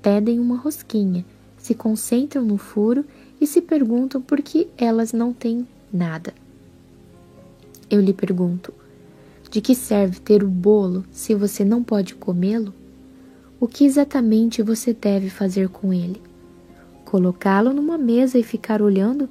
pedem 0.00 0.38
uma 0.38 0.56
rosquinha, 0.56 1.26
se 1.58 1.74
concentram 1.74 2.44
no 2.44 2.58
furo 2.58 3.04
e 3.40 3.44
se 3.44 3.60
perguntam 3.60 4.22
por 4.22 4.40
que 4.40 4.68
elas 4.78 5.12
não 5.12 5.32
têm 5.32 5.66
nada. 5.92 6.32
Eu 7.90 8.00
lhe 8.00 8.12
pergunto: 8.12 8.72
de 9.50 9.60
que 9.60 9.74
serve 9.74 10.20
ter 10.20 10.42
o 10.42 10.48
bolo 10.48 11.04
se 11.10 11.34
você 11.34 11.64
não 11.64 11.82
pode 11.82 12.14
comê-lo? 12.14 12.74
O 13.58 13.66
que 13.66 13.84
exatamente 13.84 14.62
você 14.62 14.92
deve 14.92 15.30
fazer 15.30 15.68
com 15.68 15.92
ele? 15.92 16.20
Colocá-lo 17.04 17.72
numa 17.72 17.96
mesa 17.96 18.38
e 18.38 18.42
ficar 18.42 18.82
olhando? 18.82 19.28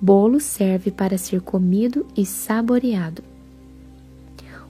Bolo 0.00 0.40
serve 0.40 0.90
para 0.90 1.18
ser 1.18 1.40
comido 1.40 2.06
e 2.16 2.26
saboreado. 2.26 3.22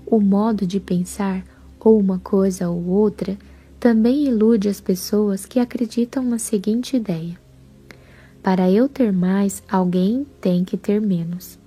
O 0.05 0.21
modo 0.21 0.67
de 0.67 0.81
pensar, 0.81 1.45
ou 1.79 1.99
uma 1.99 2.19
coisa 2.19 2.69
ou 2.69 2.85
outra, 2.87 3.39
também 3.79 4.25
ilude 4.27 4.69
as 4.69 4.81
pessoas 4.81 5.47
que 5.47 5.59
acreditam 5.59 6.23
na 6.23 6.39
seguinte 6.39 6.97
ideia: 6.97 7.39
para 8.43 8.71
eu 8.71 8.89
ter 8.89 9.13
mais, 9.13 9.63
alguém 9.71 10.27
tem 10.41 10.65
que 10.65 10.77
ter 10.77 11.01
menos. 11.01 11.60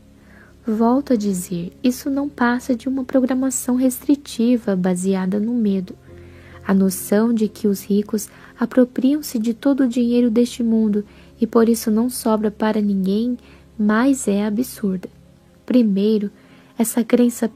Volto 0.65 1.11
a 1.11 1.15
dizer, 1.17 1.73
isso 1.83 2.09
não 2.09 2.29
passa 2.29 2.73
de 2.73 2.87
uma 2.87 3.03
programação 3.03 3.75
restritiva 3.75 4.77
baseada 4.77 5.37
no 5.37 5.53
medo. 5.53 5.93
A 6.65 6.73
noção 6.73 7.33
de 7.33 7.49
que 7.49 7.67
os 7.67 7.83
ricos 7.83 8.29
apropriam-se 8.57 9.37
de 9.37 9.53
todo 9.53 9.83
o 9.83 9.87
dinheiro 9.87 10.31
deste 10.31 10.63
mundo 10.63 11.03
e 11.39 11.45
por 11.45 11.67
isso 11.67 11.91
não 11.91 12.09
sobra 12.09 12.49
para 12.49 12.79
ninguém 12.79 13.37
mais 13.77 14.25
é 14.27 14.45
absurda. 14.45 15.09
Primeiro, 15.65 16.31
essa 16.77 17.03
crença 17.03 17.51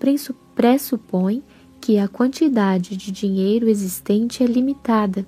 pressupõe 0.54 1.42
que 1.80 1.98
a 1.98 2.10
quantidade 2.10 2.98
de 2.98 3.12
dinheiro 3.12 3.70
existente 3.70 4.44
é 4.44 4.46
limitada. 4.46 5.26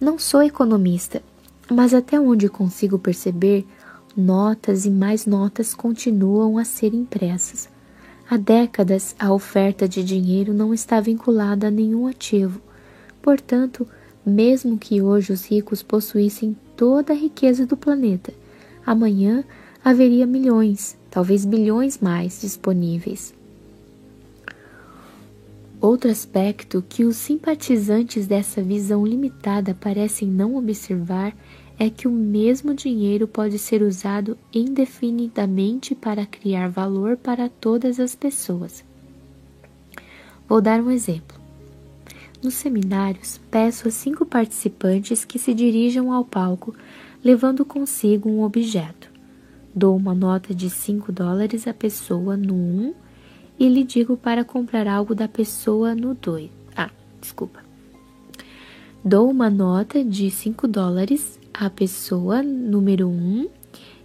Não 0.00 0.18
sou 0.18 0.42
economista, 0.42 1.22
mas 1.70 1.92
até 1.92 2.18
onde 2.18 2.48
consigo 2.48 2.98
perceber, 2.98 3.66
notas 4.16 4.86
e 4.86 4.90
mais 4.90 5.26
notas 5.26 5.74
continuam 5.74 6.58
a 6.58 6.64
ser 6.64 6.94
impressas. 6.94 7.68
Há 8.28 8.36
décadas, 8.36 9.14
a 9.18 9.32
oferta 9.32 9.88
de 9.88 10.02
dinheiro 10.02 10.54
não 10.54 10.72
está 10.72 11.00
vinculada 11.00 11.68
a 11.68 11.70
nenhum 11.70 12.06
ativo. 12.06 12.60
Portanto, 13.20 13.86
mesmo 14.24 14.78
que 14.78 15.02
hoje 15.02 15.32
os 15.32 15.44
ricos 15.44 15.82
possuíssem 15.82 16.56
toda 16.76 17.12
a 17.12 17.16
riqueza 17.16 17.66
do 17.66 17.76
planeta, 17.76 18.32
amanhã 18.86 19.44
haveria 19.84 20.26
milhões, 20.26 20.96
talvez 21.10 21.44
bilhões 21.44 21.98
mais 21.98 22.40
disponíveis. 22.40 23.34
Outro 25.80 26.10
aspecto 26.10 26.82
que 26.88 27.04
os 27.04 27.16
simpatizantes 27.16 28.26
dessa 28.26 28.62
visão 28.62 29.04
limitada 29.04 29.76
parecem 29.78 30.26
não 30.26 30.56
observar 30.56 31.36
é 31.78 31.90
que 31.90 32.06
o 32.06 32.10
mesmo 32.10 32.74
dinheiro 32.74 33.26
pode 33.26 33.58
ser 33.58 33.82
usado 33.82 34.38
indefinidamente 34.52 35.94
para 35.94 36.26
criar 36.26 36.68
valor 36.68 37.16
para 37.16 37.48
todas 37.48 37.98
as 37.98 38.14
pessoas. 38.14 38.84
Vou 40.48 40.60
dar 40.60 40.80
um 40.80 40.90
exemplo. 40.90 41.38
Nos 42.42 42.54
seminários, 42.54 43.40
peço 43.50 43.88
a 43.88 43.90
cinco 43.90 44.26
participantes 44.26 45.24
que 45.24 45.38
se 45.38 45.54
dirijam 45.54 46.12
ao 46.12 46.24
palco 46.24 46.74
levando 47.24 47.64
consigo 47.64 48.28
um 48.28 48.42
objeto. 48.42 49.10
Dou 49.74 49.96
uma 49.96 50.14
nota 50.14 50.54
de 50.54 50.68
5 50.68 51.10
dólares 51.10 51.66
à 51.66 51.72
pessoa 51.72 52.36
no 52.36 52.54
1 52.54 52.56
um, 52.56 52.94
e 53.58 53.68
lhe 53.68 53.82
digo 53.82 54.16
para 54.16 54.44
comprar 54.44 54.86
algo 54.86 55.14
da 55.14 55.26
pessoa 55.26 55.94
no 55.94 56.14
2. 56.14 56.50
Ah, 56.76 56.90
desculpa. 57.20 57.60
Dou 59.02 59.30
uma 59.30 59.48
nota 59.48 60.04
de 60.04 60.30
5 60.30 60.68
dólares 60.68 61.40
a 61.56 61.70
pessoa 61.70 62.42
número 62.42 63.06
1 63.06 63.10
um, 63.12 63.48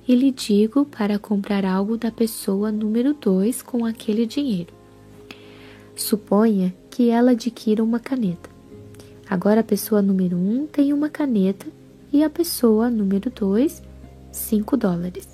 e 0.07 0.13
lhe 0.13 0.31
digo 0.31 0.85
para 0.85 1.17
comprar 1.17 1.65
algo 1.65 1.97
da 1.97 2.11
pessoa 2.11 2.71
número 2.71 3.15
2 3.15 3.63
com 3.63 3.83
aquele 3.83 4.27
dinheiro. 4.27 4.71
Suponha 5.95 6.71
que 6.91 7.09
ela 7.09 7.31
adquira 7.31 7.83
uma 7.83 7.99
caneta. 7.99 8.47
Agora 9.27 9.61
a 9.61 9.63
pessoa 9.63 9.99
número 9.99 10.37
1 10.37 10.61
um 10.61 10.67
tem 10.67 10.93
uma 10.93 11.09
caneta 11.09 11.65
e 12.13 12.23
a 12.23 12.29
pessoa 12.29 12.87
número 12.87 13.31
2, 13.31 13.81
5 14.31 14.77
dólares. 14.77 15.27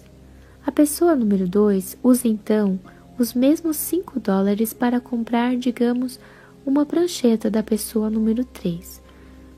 A 0.65 0.71
pessoa 0.71 1.17
número 1.17 1.45
2 1.49 1.97
usa 2.01 2.29
então 2.29 2.79
os 3.19 3.33
mesmos 3.33 3.75
5 3.75 4.21
dólares 4.21 4.71
para 4.71 5.01
comprar, 5.01 5.57
digamos, 5.57 6.17
uma 6.65 6.85
prancheta 6.85 7.51
da 7.51 7.61
pessoa 7.61 8.09
número 8.09 8.45
3 8.45 9.04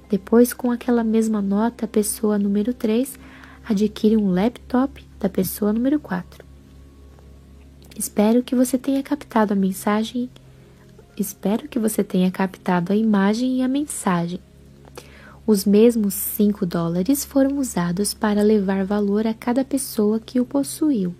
depois, 0.10 0.54
com 0.54 0.72
aquela 0.72 1.04
mesma 1.04 1.42
nota, 1.42 1.86
a 1.86 1.88
pessoa 1.88 2.40
número 2.40 2.74
3 2.74 3.20
adquire 3.68 4.16
um 4.16 4.32
laptop 4.32 5.06
da 5.20 5.28
pessoa 5.28 5.74
número 5.74 6.00
4. 6.00 6.46
Espero 7.98 8.42
que 8.42 8.56
você 8.56 8.78
tenha 8.78 9.04
captado 9.04 9.54
a 9.54 9.56
mensagem. 9.56 10.30
Espero 11.18 11.68
que 11.68 11.80
você 11.80 12.04
tenha 12.04 12.32
captado 12.32 12.94
a 12.94 12.96
imagem 12.96 13.58
e 13.58 13.62
a 13.62 13.68
mensagem. 13.68 14.40
Os 15.46 15.66
mesmos 15.66 16.14
5 16.14 16.66
dólares 16.66 17.26
foram 17.26 17.58
usados 17.58 18.14
para 18.14 18.44
levar 18.44 18.86
valor 18.86 19.26
a 19.26 19.34
cada 19.34 19.66
pessoa 19.66 20.20
que 20.20 20.40
o 20.40 20.46
possuiu. 20.46 21.16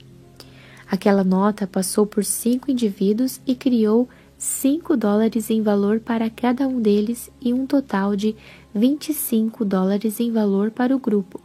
Aquela 0.90 1.24
nota 1.24 1.68
passou 1.68 2.06
por 2.06 2.24
cinco 2.24 2.72
indivíduos 2.72 3.42
e 3.46 3.56
criou 3.56 4.08
5 4.38 4.96
dólares 4.96 5.50
em 5.50 5.62
valor 5.62 6.00
para 6.00 6.30
cada 6.30 6.68
um 6.68 6.80
deles 6.80 7.32
e 7.42 7.54
um 7.54 7.66
total 7.66 8.16
de 8.16 8.36
25 8.78 9.66
dólares 9.66 10.20
em 10.20 10.32
valor 10.32 10.72
para 10.72 10.96
o 10.96 11.00
grupo. 11.00 11.42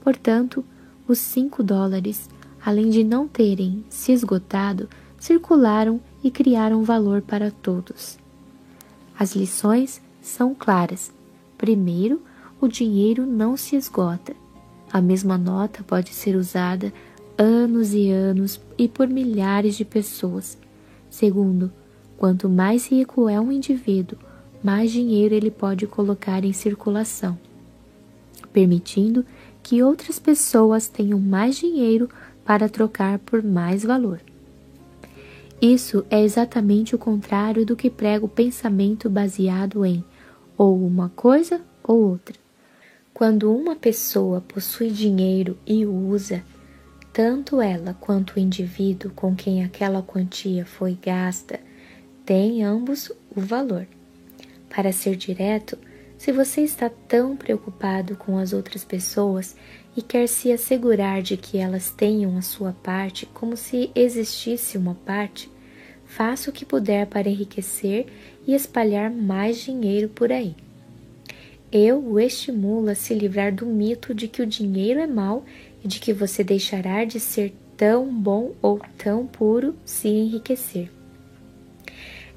Portanto, 0.00 0.64
os 1.06 1.18
5 1.18 1.62
dólares, 1.62 2.30
além 2.64 2.88
de 2.90 3.02
não 3.02 3.26
terem 3.26 3.84
se 3.88 4.12
esgotado, 4.12 4.88
circularam 5.18 6.00
e 6.22 6.30
criaram 6.30 6.84
valor 6.84 7.20
para 7.20 7.50
todos. 7.50 8.18
As 9.18 9.34
lições 9.34 10.00
são 10.22 10.54
claras. 10.54 11.12
Primeiro, 11.56 12.22
o 12.60 12.68
dinheiro 12.68 13.26
não 13.26 13.56
se 13.56 13.74
esgota. 13.74 14.34
A 14.92 15.00
mesma 15.00 15.36
nota 15.36 15.82
pode 15.82 16.14
ser 16.14 16.36
usada 16.36 16.92
anos 17.36 17.92
e 17.92 18.10
anos 18.10 18.60
e 18.76 18.88
por 18.88 19.08
milhares 19.08 19.76
de 19.76 19.84
pessoas. 19.84 20.56
Segundo, 21.10 21.72
quanto 22.16 22.48
mais 22.48 22.88
rico 22.88 23.28
é 23.28 23.40
um 23.40 23.50
indivíduo, 23.52 24.18
mais 24.62 24.90
dinheiro 24.90 25.34
ele 25.34 25.50
pode 25.50 25.86
colocar 25.86 26.44
em 26.44 26.52
circulação, 26.52 27.38
permitindo 28.52 29.24
que 29.62 29.82
outras 29.82 30.18
pessoas 30.18 30.88
tenham 30.88 31.18
mais 31.18 31.56
dinheiro 31.56 32.08
para 32.44 32.68
trocar 32.68 33.18
por 33.18 33.42
mais 33.42 33.82
valor. 33.84 34.20
Isso 35.60 36.06
é 36.08 36.22
exatamente 36.22 36.94
o 36.94 36.98
contrário 36.98 37.66
do 37.66 37.76
que 37.76 37.90
prega 37.90 38.24
o 38.24 38.28
pensamento 38.28 39.10
baseado 39.10 39.84
em 39.84 40.04
ou 40.56 40.86
uma 40.86 41.08
coisa 41.10 41.60
ou 41.82 42.10
outra. 42.10 42.36
Quando 43.12 43.52
uma 43.52 43.74
pessoa 43.74 44.40
possui 44.40 44.90
dinheiro 44.90 45.58
e 45.66 45.84
o 45.84 45.92
usa, 45.92 46.44
tanto 47.12 47.60
ela 47.60 47.94
quanto 48.00 48.36
o 48.36 48.38
indivíduo 48.38 49.10
com 49.10 49.34
quem 49.34 49.64
aquela 49.64 50.02
quantia 50.02 50.64
foi 50.64 50.96
gasta 51.02 51.58
têm 52.24 52.62
ambos 52.62 53.10
o 53.34 53.40
valor. 53.40 53.86
Para 54.68 54.92
ser 54.92 55.16
direto, 55.16 55.78
se 56.18 56.32
você 56.32 56.62
está 56.62 56.90
tão 56.90 57.36
preocupado 57.36 58.16
com 58.16 58.38
as 58.38 58.52
outras 58.52 58.84
pessoas 58.84 59.56
e 59.96 60.02
quer 60.02 60.26
se 60.26 60.50
assegurar 60.52 61.22
de 61.22 61.36
que 61.36 61.58
elas 61.58 61.90
tenham 61.90 62.36
a 62.36 62.42
sua 62.42 62.72
parte 62.72 63.24
como 63.26 63.56
se 63.56 63.90
existisse 63.94 64.76
uma 64.76 64.94
parte, 64.94 65.50
faça 66.04 66.50
o 66.50 66.52
que 66.52 66.64
puder 66.64 67.06
para 67.06 67.28
enriquecer 67.28 68.06
e 68.46 68.54
espalhar 68.54 69.10
mais 69.10 69.58
dinheiro 69.58 70.08
por 70.08 70.32
aí. 70.32 70.56
Eu 71.70 72.02
o 72.02 72.18
estimulo 72.18 72.90
a 72.90 72.94
se 72.94 73.14
livrar 73.14 73.54
do 73.54 73.66
mito 73.66 74.14
de 74.14 74.26
que 74.26 74.42
o 74.42 74.46
dinheiro 74.46 75.00
é 75.00 75.06
mau 75.06 75.44
e 75.84 75.86
de 75.86 76.00
que 76.00 76.12
você 76.12 76.42
deixará 76.42 77.04
de 77.04 77.20
ser 77.20 77.54
tão 77.76 78.12
bom 78.12 78.54
ou 78.60 78.80
tão 78.96 79.26
puro 79.26 79.76
se 79.84 80.08
enriquecer. 80.08 80.97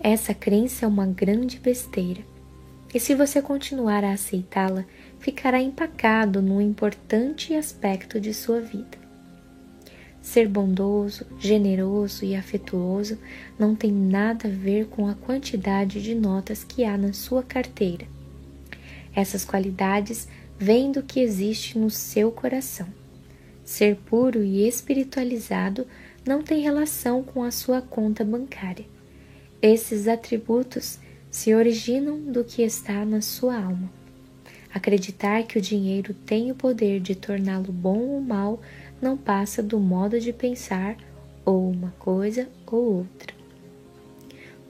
Essa 0.03 0.33
crença 0.33 0.85
é 0.85 0.87
uma 0.87 1.05
grande 1.05 1.59
besteira. 1.59 2.21
E 2.91 2.99
se 2.99 3.13
você 3.13 3.39
continuar 3.39 4.03
a 4.03 4.13
aceitá-la, 4.13 4.83
ficará 5.19 5.61
empacado 5.61 6.41
num 6.41 6.59
importante 6.59 7.53
aspecto 7.53 8.19
de 8.19 8.33
sua 8.33 8.59
vida. 8.59 8.97
Ser 10.19 10.47
bondoso, 10.47 11.27
generoso 11.39 12.25
e 12.25 12.35
afetuoso 12.35 13.19
não 13.59 13.75
tem 13.75 13.91
nada 13.91 14.47
a 14.47 14.51
ver 14.51 14.87
com 14.87 15.07
a 15.07 15.13
quantidade 15.13 16.01
de 16.01 16.15
notas 16.15 16.63
que 16.63 16.83
há 16.83 16.97
na 16.97 17.13
sua 17.13 17.43
carteira. 17.43 18.07
Essas 19.15 19.45
qualidades 19.45 20.27
vêm 20.57 20.91
do 20.91 21.03
que 21.03 21.19
existe 21.19 21.77
no 21.77 21.91
seu 21.91 22.31
coração. 22.31 22.87
Ser 23.63 23.97
puro 23.97 24.43
e 24.43 24.67
espiritualizado 24.67 25.85
não 26.25 26.41
tem 26.41 26.63
relação 26.63 27.21
com 27.21 27.43
a 27.43 27.51
sua 27.51 27.83
conta 27.83 28.23
bancária. 28.23 28.90
Esses 29.61 30.08
atributos 30.08 30.97
se 31.29 31.53
originam 31.53 32.19
do 32.19 32.44
que 32.44 32.63
está 32.63 33.06
na 33.06 33.22
sua 33.22 33.56
alma. 33.56 33.92
Acreditar 34.74 35.44
que 35.44 35.60
o 35.60 35.61
dinheiro 35.61 36.15
tem 36.26 36.51
o 36.51 36.56
poder 36.56 36.99
de 36.99 37.13
torná-lo 37.13 37.72
bom 37.72 37.99
ou 37.99 38.22
mal 38.22 38.60
não 38.99 39.15
passa 39.15 39.61
do 39.61 39.79
modo 39.79 40.19
de 40.19 40.33
pensar 40.33 40.97
ou 41.45 41.69
uma 41.69 41.94
coisa 41.99 42.49
ou 42.65 42.95
outra. 42.95 43.35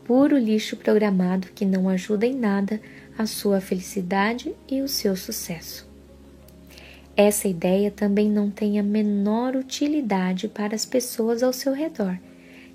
Puro 0.04 0.38
lixo 0.38 0.76
programado 0.76 1.48
que 1.56 1.64
não 1.64 1.88
ajuda 1.88 2.26
em 2.26 2.36
nada 2.36 2.82
a 3.18 3.26
sua 3.26 3.62
felicidade 3.62 4.54
e 4.70 4.82
o 4.82 4.90
seu 4.90 5.16
sucesso. 5.16 5.88
Essa 7.16 7.48
ideia 7.48 7.90
também 7.90 8.30
não 8.30 8.52
tem 8.52 8.78
a 8.78 8.84
menor 8.84 9.56
utilidade 9.56 10.50
para 10.50 10.76
as 10.76 10.86
pessoas 10.86 11.42
ao 11.42 11.54
seu 11.54 11.72
redor, 11.72 12.20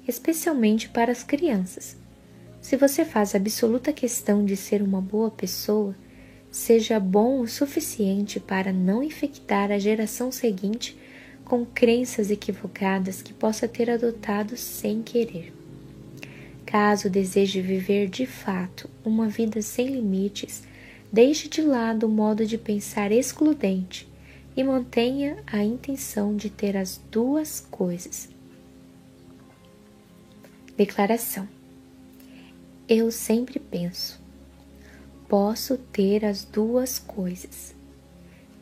especialmente 0.08 0.88
para 0.88 1.12
as 1.12 1.22
crianças. 1.22 2.05
Se 2.66 2.76
você 2.76 3.04
faz 3.04 3.32
absoluta 3.32 3.92
questão 3.92 4.44
de 4.44 4.56
ser 4.56 4.82
uma 4.82 5.00
boa 5.00 5.30
pessoa, 5.30 5.94
seja 6.50 6.98
bom 6.98 7.38
o 7.40 7.46
suficiente 7.46 8.40
para 8.40 8.72
não 8.72 9.04
infectar 9.04 9.70
a 9.70 9.78
geração 9.78 10.32
seguinte 10.32 10.98
com 11.44 11.64
crenças 11.64 12.28
equivocadas 12.28 13.22
que 13.22 13.32
possa 13.32 13.68
ter 13.68 13.88
adotado 13.88 14.56
sem 14.56 15.00
querer. 15.00 15.54
Caso 16.66 17.08
deseje 17.08 17.60
viver 17.60 18.08
de 18.08 18.26
fato 18.26 18.90
uma 19.04 19.28
vida 19.28 19.62
sem 19.62 19.86
limites, 19.86 20.64
deixe 21.12 21.48
de 21.48 21.62
lado 21.62 22.06
o 22.08 22.10
modo 22.10 22.44
de 22.44 22.58
pensar 22.58 23.12
excludente 23.12 24.08
e 24.56 24.64
mantenha 24.64 25.36
a 25.46 25.62
intenção 25.62 26.34
de 26.34 26.50
ter 26.50 26.76
as 26.76 27.00
duas 27.12 27.60
coisas. 27.70 28.28
Declaração: 30.76 31.46
Eu 32.88 33.10
sempre 33.10 33.58
penso, 33.58 34.20
posso 35.28 35.76
ter 35.76 36.24
as 36.24 36.44
duas 36.44 37.00
coisas. 37.00 37.74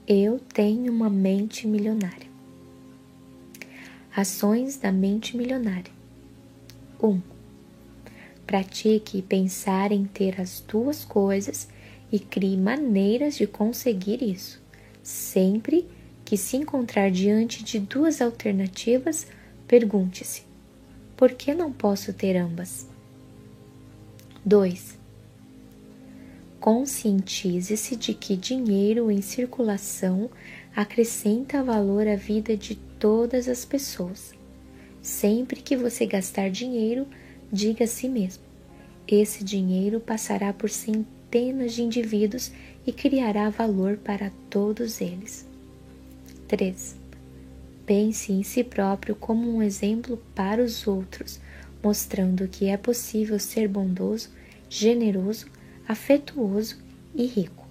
Eu 0.09 0.39
tenho 0.39 0.91
uma 0.91 1.11
mente 1.11 1.67
milionária. 1.67 2.27
Ações 4.17 4.79
da 4.79 4.91
mente 4.91 5.37
milionária. 5.37 5.93
1. 7.03 7.07
Um, 7.07 7.21
pratique 8.47 9.21
pensar 9.21 9.93
em 9.93 10.07
ter 10.07 10.41
as 10.41 10.59
duas 10.67 11.05
coisas 11.05 11.69
e 12.11 12.19
crie 12.19 12.57
maneiras 12.57 13.37
de 13.37 13.47
conseguir 13.47 14.23
isso. 14.23 14.59
Sempre 15.03 15.87
que 16.25 16.39
se 16.39 16.57
encontrar 16.57 17.11
diante 17.11 17.63
de 17.63 17.79
duas 17.79 18.23
alternativas, 18.23 19.27
pergunte-se: 19.69 20.45
por 21.15 21.35
que 21.35 21.53
não 21.53 21.71
posso 21.71 22.11
ter 22.15 22.39
ambas? 22.39 22.94
2. 24.47 24.99
Conscientize-se 26.61 27.97
de 27.97 28.13
que 28.13 28.37
dinheiro 28.37 29.11
em 29.11 29.23
circulação 29.23 30.29
acrescenta 30.77 31.63
valor 31.63 32.07
à 32.07 32.15
vida 32.15 32.55
de 32.55 32.75
todas 32.75 33.49
as 33.49 33.65
pessoas. 33.65 34.35
Sempre 35.01 35.63
que 35.63 35.75
você 35.75 36.05
gastar 36.05 36.51
dinheiro, 36.51 37.07
diga 37.51 37.85
a 37.85 37.87
si 37.87 38.07
mesmo: 38.07 38.43
esse 39.09 39.43
dinheiro 39.43 39.99
passará 39.99 40.53
por 40.53 40.69
centenas 40.69 41.73
de 41.73 41.83
indivíduos 41.83 42.53
e 42.87 42.93
criará 42.93 43.49
valor 43.49 43.97
para 43.97 44.31
todos 44.51 45.01
eles. 45.01 45.47
3. 46.49 46.97
Pense 47.87 48.31
em 48.31 48.43
si 48.43 48.63
próprio 48.63 49.17
como 49.17 49.51
um 49.51 49.63
exemplo 49.63 50.23
para 50.35 50.63
os 50.63 50.87
outros, 50.87 51.41
mostrando 51.85 52.49
que 52.49 52.69
é 52.69 52.79
possível 52.79 53.39
ser 53.39 53.69
bondoso, 53.69 54.31
generoso, 54.71 55.47
afetuoso 55.87 56.79
e 57.15 57.27
rico. 57.27 57.69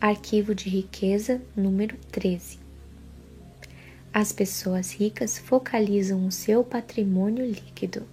Arquivo 0.00 0.54
de 0.54 0.70
riqueza 0.70 1.42
número 1.54 1.94
13. 2.10 2.58
As 4.10 4.32
pessoas 4.32 4.92
ricas 4.92 5.36
focalizam 5.36 6.26
o 6.26 6.32
seu 6.32 6.64
patrimônio 6.64 7.44
líquido. 7.44 8.06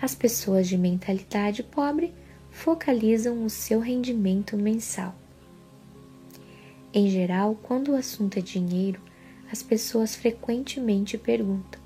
As 0.00 0.14
pessoas 0.14 0.66
de 0.66 0.78
mentalidade 0.78 1.62
pobre 1.62 2.14
focalizam 2.50 3.44
o 3.44 3.50
seu 3.50 3.78
rendimento 3.78 4.56
mensal. 4.56 5.14
Em 6.94 7.10
geral, 7.10 7.58
quando 7.62 7.92
o 7.92 7.94
assunto 7.94 8.38
é 8.38 8.42
dinheiro, 8.42 9.00
as 9.50 9.62
pessoas 9.62 10.16
frequentemente 10.16 11.18
perguntam: 11.18 11.81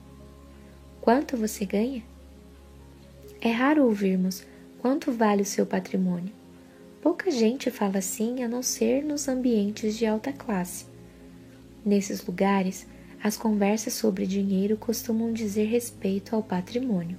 Quanto 1.06 1.37
você 1.37 1.65
ganha? 1.65 2.03
É 3.40 3.53
raro 3.53 3.85
ouvirmos 3.85 4.44
quanto 4.81 5.12
vale 5.12 5.42
o 5.42 5.47
seu 5.47 5.65
patrimônio. 5.65 6.33
Pouca 7.01 7.31
gente 7.31 7.71
fala 7.71 7.99
assim 7.99 8.42
a 8.42 8.49
não 8.49 8.60
ser 8.60 9.05
nos 9.05 9.28
ambientes 9.28 9.97
de 9.97 10.05
alta 10.05 10.33
classe. 10.33 10.85
Nesses 11.85 12.26
lugares, 12.26 12.89
as 13.22 13.37
conversas 13.37 13.92
sobre 13.92 14.26
dinheiro 14.26 14.76
costumam 14.76 15.33
dizer 15.33 15.67
respeito 15.67 16.35
ao 16.35 16.42
patrimônio. 16.42 17.17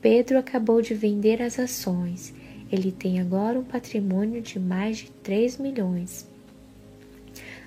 Pedro 0.00 0.38
acabou 0.38 0.80
de 0.80 0.94
vender 0.94 1.42
as 1.42 1.58
ações. 1.58 2.32
Ele 2.70 2.92
tem 2.92 3.18
agora 3.18 3.58
um 3.58 3.64
patrimônio 3.64 4.40
de 4.40 4.60
mais 4.60 4.98
de 4.98 5.10
3 5.24 5.58
milhões. 5.58 6.24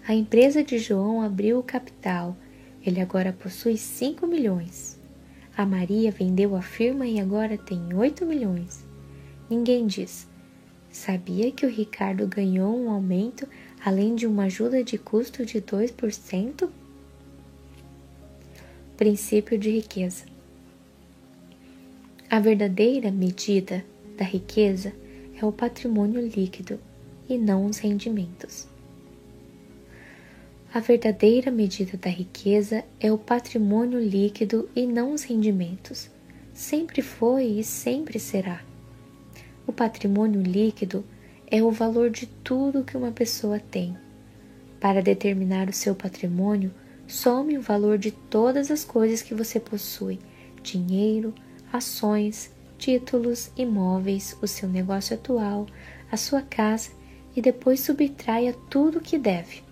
A 0.08 0.14
empresa 0.14 0.64
de 0.64 0.80
João 0.80 1.22
abriu 1.22 1.60
o 1.60 1.64
capital. 1.64 2.38
Ele 2.86 3.02
agora 3.02 3.34
possui 3.34 3.76
5 3.76 4.26
milhões. 4.26 4.89
A 5.60 5.66
Maria 5.66 6.10
vendeu 6.10 6.56
a 6.56 6.62
firma 6.62 7.06
e 7.06 7.20
agora 7.20 7.58
tem 7.58 7.94
8 7.94 8.26
milhões. 8.26 8.88
Ninguém 9.50 9.88
diz. 9.88 10.26
Sabia 10.90 11.52
que 11.52 11.66
o 11.66 11.70
Ricardo 11.70 12.26
ganhou 12.26 12.74
um 12.80 12.90
aumento 12.90 13.46
além 13.84 14.16
de 14.16 14.26
uma 14.26 14.44
ajuda 14.44 14.82
de 14.82 14.98
custo 14.98 15.46
de 15.46 15.62
2%? 15.62 16.70
Princípio 18.96 19.58
de 19.58 19.70
riqueza. 19.72 20.24
A 22.30 22.40
verdadeira 22.40 23.12
medida 23.12 23.84
da 24.18 24.24
riqueza 24.24 24.94
é 25.38 25.46
o 25.46 25.52
patrimônio 25.52 26.26
líquido 26.26 26.80
e 27.28 27.38
não 27.38 27.66
os 27.66 27.80
rendimentos. 27.80 28.66
A 30.72 30.80
verdadeira 30.80 31.50
medida 31.50 31.98
da 31.98 32.12
riqueza 32.12 32.86
é 33.00 33.12
o 33.12 33.18
patrimônio 33.18 34.00
líquido 34.00 34.70
e 34.76 34.86
não 34.86 35.14
os 35.14 35.24
rendimentos. 35.24 36.12
Sempre 36.54 37.02
foi 37.02 37.46
e 37.46 37.64
sempre 37.64 38.20
será. 38.20 38.62
O 39.66 39.74
patrimônio 39.74 40.40
líquido 40.44 41.04
é 41.50 41.64
o 41.64 41.72
valor 41.72 42.12
de 42.12 42.28
tudo 42.28 42.84
que 42.84 42.96
uma 42.96 43.12
pessoa 43.12 43.60
tem. 43.60 43.98
Para 44.80 45.02
determinar 45.02 45.68
o 45.68 45.74
seu 45.74 45.96
patrimônio, 45.96 46.72
some 47.08 47.58
o 47.58 47.62
valor 47.64 47.98
de 47.98 48.12
todas 48.12 48.70
as 48.70 48.86
coisas 48.86 49.24
que 49.24 49.34
você 49.34 49.60
possui: 49.60 50.20
dinheiro, 50.62 51.34
ações, 51.74 52.52
títulos, 52.78 53.52
imóveis, 53.58 54.38
o 54.40 54.46
seu 54.46 54.70
negócio 54.70 55.16
atual, 55.16 55.66
a 56.12 56.16
sua 56.16 56.44
casa 56.44 56.92
e 57.36 57.42
depois 57.42 57.80
subtraia 57.80 58.54
tudo 58.70 59.00
o 59.00 59.02
que 59.02 59.18
deve. 59.18 59.68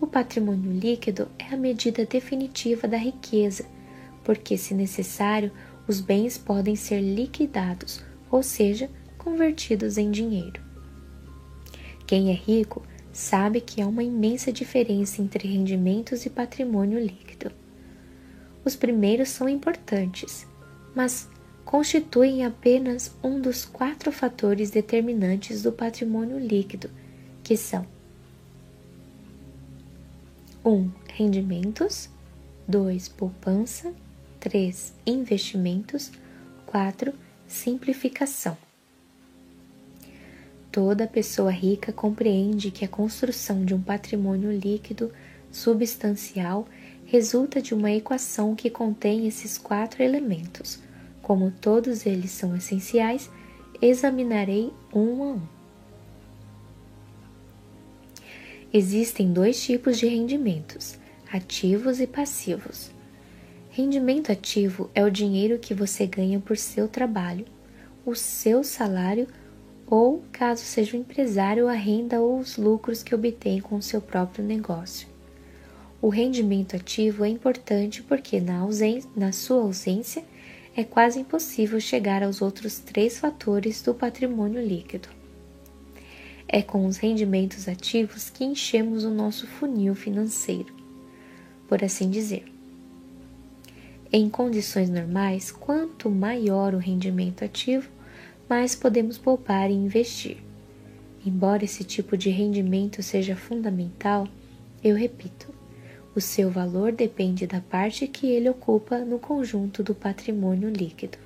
O 0.00 0.06
patrimônio 0.06 0.72
líquido 0.72 1.28
é 1.38 1.54
a 1.54 1.56
medida 1.56 2.04
definitiva 2.04 2.86
da 2.86 2.96
riqueza, 2.96 3.64
porque, 4.24 4.58
se 4.58 4.74
necessário, 4.74 5.52
os 5.88 6.00
bens 6.00 6.36
podem 6.36 6.76
ser 6.76 7.00
liquidados 7.00 8.04
ou 8.30 8.42
seja, 8.42 8.90
convertidos 9.16 9.98
em 9.98 10.10
dinheiro. 10.10 10.60
Quem 12.06 12.30
é 12.30 12.34
rico 12.34 12.82
sabe 13.12 13.60
que 13.60 13.80
há 13.80 13.86
uma 13.86 14.02
imensa 14.02 14.52
diferença 14.52 15.22
entre 15.22 15.48
rendimentos 15.48 16.26
e 16.26 16.30
patrimônio 16.30 16.98
líquido. 16.98 17.50
Os 18.64 18.76
primeiros 18.76 19.28
são 19.30 19.48
importantes, 19.48 20.46
mas 20.94 21.28
constituem 21.64 22.44
apenas 22.44 23.16
um 23.22 23.40
dos 23.40 23.64
quatro 23.64 24.12
fatores 24.12 24.70
determinantes 24.70 25.62
do 25.62 25.72
patrimônio 25.72 26.38
líquido, 26.38 26.90
que 27.42 27.56
são 27.56 27.86
1. 30.66 30.68
Um, 30.68 30.90
rendimentos 31.14 32.10
2. 32.66 33.08
Poupança 33.10 33.94
3. 34.40 34.92
Investimentos 35.06 36.10
4. 36.66 37.14
Simplificação 37.46 38.58
Toda 40.72 41.06
pessoa 41.06 41.52
rica 41.52 41.92
compreende 41.92 42.72
que 42.72 42.84
a 42.84 42.88
construção 42.88 43.64
de 43.64 43.74
um 43.74 43.80
patrimônio 43.80 44.50
líquido 44.50 45.12
substancial 45.52 46.66
resulta 47.04 47.62
de 47.62 47.72
uma 47.72 47.92
equação 47.92 48.56
que 48.56 48.68
contém 48.68 49.28
esses 49.28 49.56
quatro 49.56 50.02
elementos. 50.02 50.80
Como 51.22 51.52
todos 51.52 52.04
eles 52.04 52.32
são 52.32 52.56
essenciais, 52.56 53.30
examinarei 53.80 54.72
um 54.92 55.22
a 55.22 55.26
um. 55.28 55.55
Existem 58.78 59.32
dois 59.32 59.64
tipos 59.64 59.96
de 59.96 60.06
rendimentos: 60.06 60.98
ativos 61.32 61.98
e 61.98 62.06
passivos. 62.06 62.90
Rendimento 63.70 64.30
ativo 64.30 64.90
é 64.94 65.02
o 65.02 65.10
dinheiro 65.10 65.58
que 65.58 65.72
você 65.72 66.06
ganha 66.06 66.38
por 66.38 66.58
seu 66.58 66.86
trabalho, 66.86 67.46
o 68.04 68.14
seu 68.14 68.62
salário 68.62 69.28
ou, 69.86 70.22
caso 70.30 70.62
seja 70.62 70.94
um 70.94 71.00
empresário, 71.00 71.68
a 71.68 71.72
renda 71.72 72.20
ou 72.20 72.38
os 72.38 72.58
lucros 72.58 73.02
que 73.02 73.14
obtém 73.14 73.62
com 73.62 73.76
o 73.76 73.82
seu 73.82 74.02
próprio 74.02 74.44
negócio. 74.44 75.08
O 76.02 76.10
rendimento 76.10 76.76
ativo 76.76 77.24
é 77.24 77.30
importante 77.30 78.02
porque, 78.02 78.42
na, 78.42 78.58
ausência, 78.58 79.08
na 79.16 79.32
sua 79.32 79.62
ausência, 79.62 80.22
é 80.76 80.84
quase 80.84 81.18
impossível 81.18 81.80
chegar 81.80 82.22
aos 82.22 82.42
outros 82.42 82.78
três 82.78 83.18
fatores 83.18 83.80
do 83.80 83.94
patrimônio 83.94 84.60
líquido. 84.60 85.15
É 86.48 86.62
com 86.62 86.86
os 86.86 86.96
rendimentos 86.96 87.68
ativos 87.68 88.30
que 88.30 88.44
enchemos 88.44 89.04
o 89.04 89.10
nosso 89.10 89.46
funil 89.46 89.94
financeiro, 89.94 90.72
por 91.68 91.82
assim 91.82 92.08
dizer. 92.08 92.44
Em 94.12 94.30
condições 94.30 94.88
normais, 94.88 95.50
quanto 95.50 96.08
maior 96.08 96.72
o 96.72 96.78
rendimento 96.78 97.44
ativo, 97.44 97.90
mais 98.48 98.76
podemos 98.76 99.18
poupar 99.18 99.70
e 99.70 99.74
investir. 99.74 100.38
Embora 101.24 101.64
esse 101.64 101.82
tipo 101.82 102.16
de 102.16 102.30
rendimento 102.30 103.02
seja 103.02 103.34
fundamental, 103.34 104.28
eu 104.82 104.94
repito, 104.94 105.52
o 106.14 106.20
seu 106.20 106.48
valor 106.48 106.92
depende 106.92 107.46
da 107.46 107.60
parte 107.60 108.06
que 108.06 108.28
ele 108.28 108.48
ocupa 108.48 109.00
no 109.00 109.18
conjunto 109.18 109.82
do 109.82 109.94
patrimônio 109.94 110.70
líquido. 110.70 111.18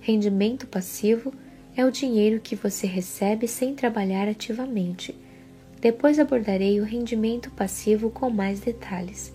Rendimento 0.00 0.66
passivo 0.66 1.32
é 1.76 1.84
o 1.84 1.90
dinheiro 1.90 2.40
que 2.40 2.54
você 2.54 2.86
recebe 2.86 3.48
sem 3.48 3.74
trabalhar 3.74 4.28
ativamente. 4.28 5.14
Depois 5.80 6.18
abordarei 6.18 6.80
o 6.80 6.84
rendimento 6.84 7.50
passivo 7.50 8.10
com 8.10 8.30
mais 8.30 8.60
detalhes. 8.60 9.32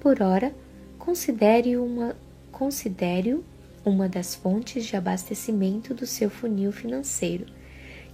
Por 0.00 0.22
ora, 0.22 0.54
considere 0.98 1.76
uma 1.76 2.16
considere 2.50 3.38
uma 3.84 4.08
das 4.08 4.34
fontes 4.34 4.86
de 4.86 4.96
abastecimento 4.96 5.92
do 5.92 6.06
seu 6.06 6.30
funil 6.30 6.72
financeiro, 6.72 7.46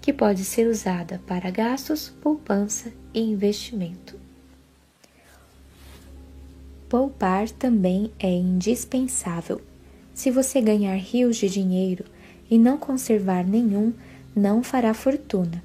que 0.00 0.12
pode 0.12 0.44
ser 0.44 0.66
usada 0.66 1.22
para 1.26 1.50
gastos, 1.50 2.12
poupança 2.20 2.92
e 3.14 3.20
investimento. 3.20 4.18
Poupar 6.88 7.48
também 7.48 8.12
é 8.18 8.30
indispensável. 8.30 9.62
Se 10.12 10.30
você 10.30 10.60
ganhar 10.60 10.96
rios 10.96 11.36
de 11.36 11.48
dinheiro 11.48 12.04
e 12.52 12.58
não 12.58 12.76
conservar 12.76 13.46
nenhum, 13.46 13.94
não 14.36 14.62
fará 14.62 14.92
fortuna. 14.92 15.64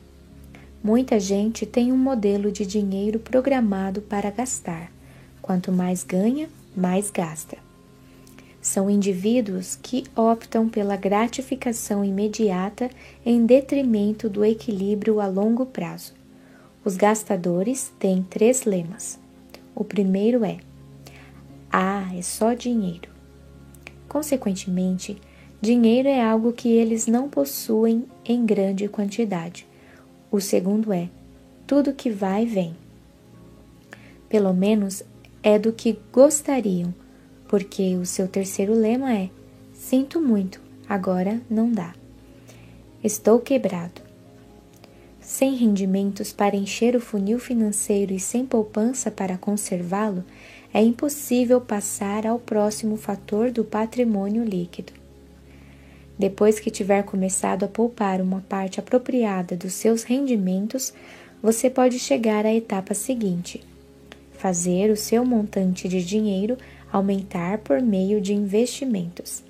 Muita 0.81 1.19
gente 1.19 1.65
tem 1.65 1.91
um 1.91 1.97
modelo 1.97 2.49
de 2.49 2.65
dinheiro 2.65 3.19
programado 3.19 4.01
para 4.01 4.31
gastar. 4.31 4.89
Quanto 5.41 5.69
mais 5.69 6.01
ganha, 6.01 6.47
mais 6.73 7.11
gasta. 7.11 7.57
São 8.61 8.89
indivíduos 8.89 9.75
que 9.75 10.05
optam 10.15 10.69
pela 10.69 10.95
gratificação 10.95 12.05
imediata 12.05 12.89
em 13.25 13.45
detrimento 13.45 14.29
do 14.29 14.45
equilíbrio 14.45 15.19
a 15.19 15.27
longo 15.27 15.65
prazo. 15.65 16.13
Os 16.85 16.95
gastadores 16.95 17.91
têm 17.99 18.23
três 18.23 18.63
lemas. 18.63 19.19
O 19.75 19.83
primeiro 19.83 20.45
é: 20.45 20.59
Ah, 21.69 22.07
é 22.15 22.21
só 22.21 22.53
dinheiro. 22.53 23.09
Consequentemente, 24.07 25.19
dinheiro 25.61 26.07
é 26.07 26.23
algo 26.23 26.53
que 26.53 26.69
eles 26.69 27.07
não 27.07 27.29
possuem 27.29 28.06
em 28.25 28.45
grande 28.45 28.88
quantidade. 28.88 29.67
O 30.31 30.40
segundo 30.40 30.93
é: 30.93 31.09
Tudo 31.65 31.93
que 31.93 32.09
vai, 32.09 32.45
vem. 32.45 32.75
Pelo 34.29 34.53
menos 34.53 35.03
é 35.41 35.57
do 35.57 35.72
que 35.72 35.97
gostariam 36.11 36.93
porque 37.47 37.95
o 37.95 38.06
seu 38.06 38.27
terceiro 38.27 38.73
lema 38.73 39.13
é: 39.13 39.29
Sinto 39.73 40.22
muito, 40.22 40.61
agora 40.88 41.41
não 41.49 41.72
dá. 41.72 41.93
Estou 43.03 43.40
quebrado. 43.40 44.01
Sem 45.22 45.56
rendimentos 45.56 46.31
para 46.31 46.56
encher 46.56 46.95
o 46.95 47.01
funil 47.01 47.40
financeiro 47.40 48.13
e 48.13 48.19
sem 48.19 48.45
poupança 48.45 49.11
para 49.11 49.38
conservá-lo, 49.38 50.23
é 50.73 50.81
impossível 50.81 51.59
passar 51.59 52.25
ao 52.25 52.40
próximo 52.40 52.97
fator 52.97 53.51
do 53.51 53.63
patrimônio 53.63 54.43
líquido. 54.43 54.93
Depois 56.17 56.60
que 56.60 56.72
tiver 56.72 57.03
começado 57.03 57.64
a 57.64 57.67
poupar 57.67 58.22
uma 58.22 58.42
parte 58.42 58.80
apropriada 58.80 59.56
dos 59.56 59.74
seus 59.74 60.03
rendimentos, 60.03 60.94
você 61.42 61.69
pode 61.69 62.00
chegar 62.00 62.46
à 62.46 62.53
etapa 62.53 62.94
seguinte: 62.94 63.64
fazer 64.33 64.90
o 64.90 64.98
seu 64.98 65.24
montante 65.24 65.88
de 65.88 66.03
dinheiro 66.03 66.58
aumentar 66.92 67.60
por 67.60 67.82
meio 67.82 68.19
de 68.19 68.33
investimentos. 68.33 69.44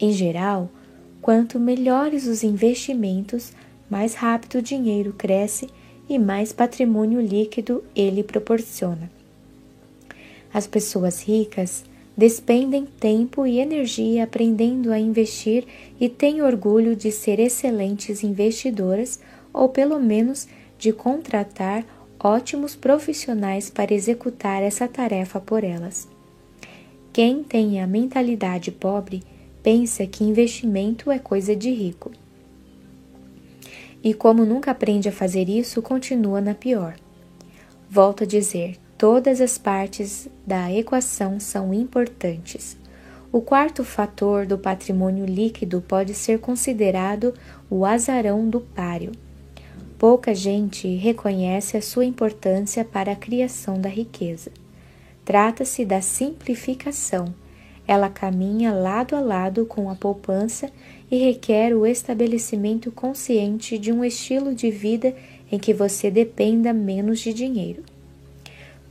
Em 0.00 0.12
geral, 0.12 0.70
quanto 1.20 1.58
melhores 1.58 2.26
os 2.26 2.42
investimentos, 2.42 3.52
mais 3.88 4.14
rápido 4.14 4.58
o 4.58 4.62
dinheiro 4.62 5.12
cresce 5.12 5.68
e 6.08 6.18
mais 6.18 6.52
patrimônio 6.52 7.20
líquido 7.20 7.84
ele 7.94 8.22
proporciona. 8.22 9.10
As 10.52 10.66
pessoas 10.66 11.22
ricas 11.22 11.84
despendem 12.16 12.86
tempo 12.86 13.46
e 13.46 13.58
energia 13.58 14.24
aprendendo 14.24 14.92
a 14.92 14.98
investir 14.98 15.64
e 16.00 16.08
têm 16.08 16.42
orgulho 16.42 16.94
de 16.94 17.10
ser 17.10 17.40
excelentes 17.40 18.22
investidoras 18.22 19.20
ou, 19.52 19.68
pelo 19.68 19.98
menos, 19.98 20.48
de 20.78 20.92
contratar 20.92 21.84
ótimos 22.18 22.74
profissionais 22.74 23.68
para 23.68 23.92
executar 23.92 24.62
essa 24.62 24.88
tarefa 24.88 25.40
por 25.40 25.62
elas. 25.62 26.08
Quem 27.12 27.44
tem 27.44 27.80
a 27.80 27.86
mentalidade 27.86 28.72
pobre 28.72 29.22
pensa 29.62 30.06
que 30.06 30.24
investimento 30.24 31.10
é 31.10 31.18
coisa 31.18 31.54
de 31.54 31.70
rico. 31.70 32.10
E 34.02 34.12
como 34.12 34.44
nunca 34.44 34.70
aprende 34.70 35.08
a 35.08 35.12
fazer 35.12 35.48
isso, 35.48 35.80
continua 35.80 36.40
na 36.40 36.54
pior. 36.54 36.96
Volto 37.88 38.24
a 38.24 38.26
dizer, 38.26 38.78
todas 39.04 39.38
as 39.38 39.58
partes 39.58 40.30
da 40.46 40.72
equação 40.72 41.38
são 41.38 41.74
importantes. 41.74 42.74
O 43.30 43.42
quarto 43.42 43.84
fator 43.84 44.46
do 44.46 44.56
patrimônio 44.56 45.26
líquido 45.26 45.84
pode 45.86 46.14
ser 46.14 46.38
considerado 46.38 47.34
o 47.68 47.84
azarão 47.84 48.48
do 48.48 48.62
páreo. 48.62 49.12
Pouca 49.98 50.34
gente 50.34 50.88
reconhece 50.96 51.76
a 51.76 51.82
sua 51.82 52.06
importância 52.06 52.82
para 52.82 53.12
a 53.12 53.14
criação 53.14 53.78
da 53.78 53.90
riqueza. 53.90 54.50
Trata-se 55.22 55.84
da 55.84 56.00
simplificação. 56.00 57.26
Ela 57.86 58.08
caminha 58.08 58.72
lado 58.72 59.14
a 59.14 59.20
lado 59.20 59.66
com 59.66 59.90
a 59.90 59.94
poupança 59.94 60.70
e 61.10 61.18
requer 61.18 61.76
o 61.76 61.84
estabelecimento 61.84 62.90
consciente 62.90 63.76
de 63.76 63.92
um 63.92 64.02
estilo 64.02 64.54
de 64.54 64.70
vida 64.70 65.14
em 65.52 65.58
que 65.58 65.74
você 65.74 66.10
dependa 66.10 66.72
menos 66.72 67.20
de 67.20 67.34
dinheiro. 67.34 67.82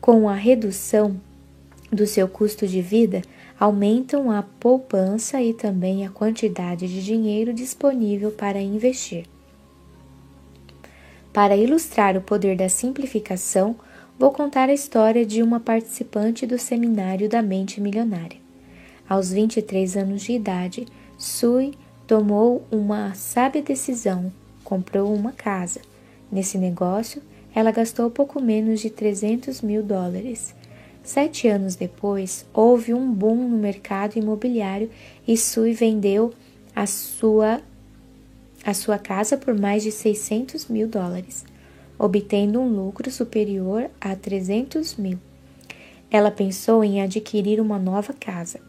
Com 0.03 0.27
a 0.27 0.33
redução 0.33 1.15
do 1.89 2.05
seu 2.05 2.27
custo 2.27 2.67
de 2.67 2.81
vida, 2.81 3.21
aumentam 3.57 4.29
a 4.29 4.43
poupança 4.43 5.41
e 5.41 5.53
também 5.53 6.05
a 6.05 6.09
quantidade 6.09 6.89
de 6.89 7.01
dinheiro 7.01 7.53
disponível 7.53 8.29
para 8.29 8.59
investir. 8.59 9.25
Para 11.31 11.55
ilustrar 11.55 12.17
o 12.17 12.21
poder 12.21 12.57
da 12.57 12.67
simplificação, 12.67 13.77
vou 14.19 14.31
contar 14.31 14.67
a 14.67 14.73
história 14.73 15.25
de 15.25 15.41
uma 15.41 15.61
participante 15.61 16.45
do 16.45 16.59
seminário 16.59 17.29
da 17.29 17.41
mente 17.41 17.79
milionária. 17.79 18.41
Aos 19.07 19.31
23 19.31 19.95
anos 19.95 20.23
de 20.23 20.33
idade, 20.33 20.85
Sui 21.17 21.71
tomou 22.05 22.67
uma 22.69 23.13
sábia 23.13 23.61
decisão: 23.61 24.33
comprou 24.65 25.15
uma 25.15 25.31
casa. 25.31 25.79
Nesse 26.29 26.57
negócio, 26.57 27.21
ela 27.55 27.71
gastou 27.71 28.09
pouco 28.09 28.41
menos 28.41 28.79
de 28.79 28.89
300 28.89 29.61
mil 29.61 29.83
dólares. 29.83 30.55
Sete 31.03 31.47
anos 31.47 31.75
depois, 31.75 32.45
houve 32.53 32.93
um 32.93 33.11
boom 33.11 33.49
no 33.49 33.57
mercado 33.57 34.17
imobiliário 34.17 34.89
e 35.27 35.37
Sui 35.37 35.73
vendeu 35.73 36.33
a 36.75 36.87
sua, 36.87 37.61
a 38.65 38.73
sua 38.73 38.97
casa 38.97 39.37
por 39.37 39.53
mais 39.53 39.83
de 39.83 39.91
600 39.91 40.67
mil 40.67 40.87
dólares, 40.87 41.45
obtendo 41.99 42.59
um 42.59 42.69
lucro 42.69 43.11
superior 43.11 43.89
a 43.99 44.15
300 44.15 44.95
mil. 44.95 45.19
Ela 46.09 46.31
pensou 46.31 46.83
em 46.83 47.01
adquirir 47.01 47.59
uma 47.59 47.77
nova 47.77 48.13
casa. 48.13 48.59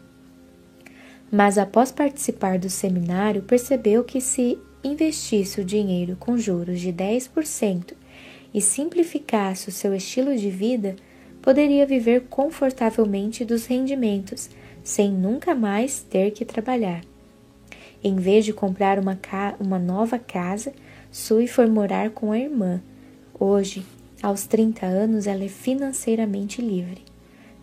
Mas 1.31 1.57
após 1.57 1.91
participar 1.91 2.59
do 2.59 2.69
seminário, 2.69 3.41
percebeu 3.41 4.03
que 4.03 4.21
se 4.21 4.59
investisse 4.83 5.59
o 5.59 5.65
dinheiro 5.65 6.15
com 6.19 6.37
juros 6.37 6.79
de 6.79 6.93
10% 6.93 7.93
e 8.55 8.61
simplificasse 8.61 9.69
o 9.69 9.71
seu 9.71 9.93
estilo 9.93 10.35
de 10.35 10.49
vida, 10.49 10.95
poderia 11.41 11.85
viver 11.85 12.23
confortavelmente 12.29 13.45
dos 13.45 13.67
rendimentos, 13.67 14.49
sem 14.83 15.11
nunca 15.11 15.53
mais 15.53 15.99
ter 15.99 16.31
que 16.31 16.43
trabalhar. 16.43 17.01
Em 18.03 18.15
vez 18.15 18.45
de 18.45 18.53
comprar 18.53 18.97
uma, 18.97 19.19
uma 19.59 19.77
nova 19.77 20.17
casa, 20.17 20.73
Sui 21.11 21.45
foi 21.45 21.67
morar 21.67 22.09
com 22.11 22.31
a 22.31 22.39
irmã. 22.39 22.81
Hoje, 23.39 23.85
aos 24.23 24.47
30 24.47 24.85
anos, 24.85 25.27
ela 25.27 25.43
é 25.43 25.49
financeiramente 25.49 26.61
livre 26.61 27.03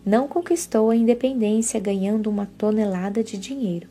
não 0.05 0.27
conquistou 0.27 0.89
a 0.89 0.95
independência 0.95 1.79
ganhando 1.79 2.29
uma 2.29 2.45
tonelada 2.45 3.23
de 3.23 3.37
dinheiro, 3.37 3.87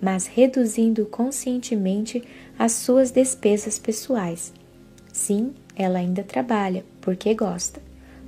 mas 0.00 0.26
reduzindo 0.26 1.04
conscientemente 1.04 2.22
as 2.58 2.72
suas 2.72 3.10
despesas 3.10 3.78
pessoais. 3.78 4.54
Sim, 5.12 5.52
ela 5.80 5.98
ainda 5.98 6.22
trabalha, 6.22 6.84
porque 7.00 7.34
gosta, 7.34 7.80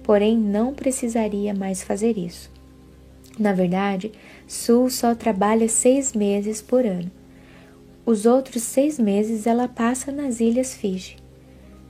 porém 0.03 0.37
não 0.37 0.75
precisaria 0.75 1.55
mais 1.55 1.83
fazer 1.83 2.17
isso. 2.17 2.51
Na 3.39 3.53
verdade, 3.53 4.13
Sul 4.47 4.91
só 4.91 5.15
trabalha 5.15 5.69
seis 5.69 6.13
meses 6.13 6.61
por 6.61 6.85
ano. 6.85 7.11
Os 8.05 8.27
outros 8.27 8.63
seis 8.63 8.99
meses 8.99 9.47
ela 9.47 9.69
passa 9.69 10.11
nas 10.11 10.41
Ilhas 10.41 10.75
Fiji. 10.75 11.17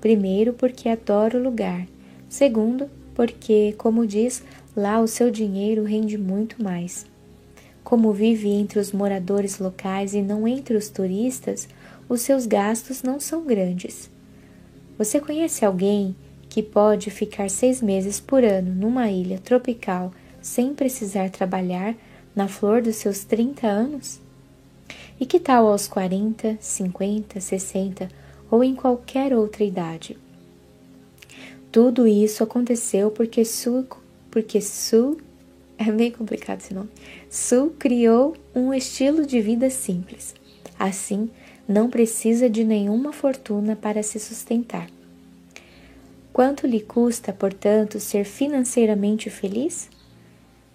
Primeiro, 0.01 0.53
porque 0.53 0.89
adora 0.89 1.39
o 1.39 1.43
lugar. 1.43 1.87
Segundo, 2.28 2.89
porque, 3.15 3.75
como 3.78 4.07
diz, 4.07 4.43
Lá 4.75 5.01
o 5.01 5.07
seu 5.07 5.31
dinheiro 5.31 5.85
rende 5.85 6.17
muito 6.17 6.62
mais. 6.62 7.05
Como 7.85 8.11
vive 8.11 8.49
entre 8.49 8.78
os 8.78 8.91
moradores 8.91 9.59
locais 9.59 10.15
e 10.15 10.23
não 10.23 10.49
entre 10.49 10.75
os 10.75 10.89
turistas, 10.89 11.69
os 12.09 12.23
seus 12.23 12.47
gastos 12.47 13.03
não 13.03 13.21
são 13.21 13.45
grandes. 13.45 14.11
Você 14.99 15.21
conhece 15.21 15.65
alguém 15.65 16.15
que 16.49 16.62
pode 16.62 17.10
ficar 17.10 17.49
seis 17.49 17.81
meses 17.81 18.21
por 18.21 18.44
ano 18.44 18.75
numa 18.75 19.10
ilha 19.10 19.39
tropical 19.39 20.12
sem 20.41 20.75
precisar 20.75 21.31
trabalhar 21.31 21.94
na 22.35 22.49
flor 22.49 22.83
dos 22.83 22.97
seus 22.97 23.25
30 23.25 23.67
anos? 23.67 24.21
E 25.19 25.25
que 25.25 25.41
tal 25.41 25.67
aos 25.67 25.89
40, 25.89 26.58
50, 26.60 27.41
60 27.41 28.08
ou 28.51 28.62
em 28.62 28.75
qualquer 28.75 29.35
outra 29.35 29.65
idade? 29.65 30.19
Tudo 31.71 32.07
isso 32.07 32.44
aconteceu 32.44 33.10
porque 33.10 33.44
Suco 33.44 34.03
porque 34.31 34.62
Su 34.62 35.19
é 35.76 35.91
bem 35.92 36.10
complicado 36.10 36.60
esse 36.60 36.73
nome. 36.73 36.89
Su 37.31 37.75
criou 37.78 38.35
um 38.55 38.73
estilo 38.73 39.26
de 39.26 39.41
vida 39.41 39.69
simples. 39.69 40.35
Assim, 40.78 41.31
não 41.69 41.89
precisa 41.89 42.51
de 42.51 42.65
nenhuma 42.65 43.12
fortuna 43.12 43.77
para 43.77 44.03
se 44.03 44.19
sustentar. 44.19 44.89
Quanto 46.33 46.67
lhe 46.67 46.81
custa, 46.81 47.33
portanto, 47.33 48.01
ser 48.01 48.25
financeiramente 48.25 49.28
feliz? 49.28 49.91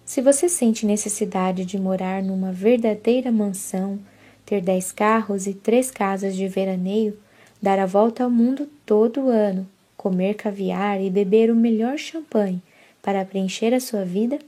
Se 0.05 0.21
você 0.21 0.47
sente 0.47 0.85
necessidade 0.85 1.65
de 1.65 1.77
morar 1.77 2.23
numa 2.23 2.51
verdadeira 2.51 3.31
mansão, 3.31 3.99
ter 4.45 4.61
dez 4.61 4.91
carros 4.91 5.47
e 5.47 5.53
três 5.53 5.91
casas 5.91 6.35
de 6.35 6.47
veraneio, 6.47 7.17
dar 7.61 7.79
a 7.79 7.85
volta 7.85 8.23
ao 8.23 8.29
mundo 8.29 8.69
todo 8.85 9.29
ano, 9.29 9.67
comer 9.97 10.35
caviar 10.35 11.01
e 11.01 11.09
beber 11.09 11.51
o 11.51 11.55
melhor 11.55 11.97
champanhe, 11.97 12.61
para 13.01 13.25
preencher 13.25 13.73
a 13.73 13.79
sua 13.79 14.05
vida, 14.05 14.39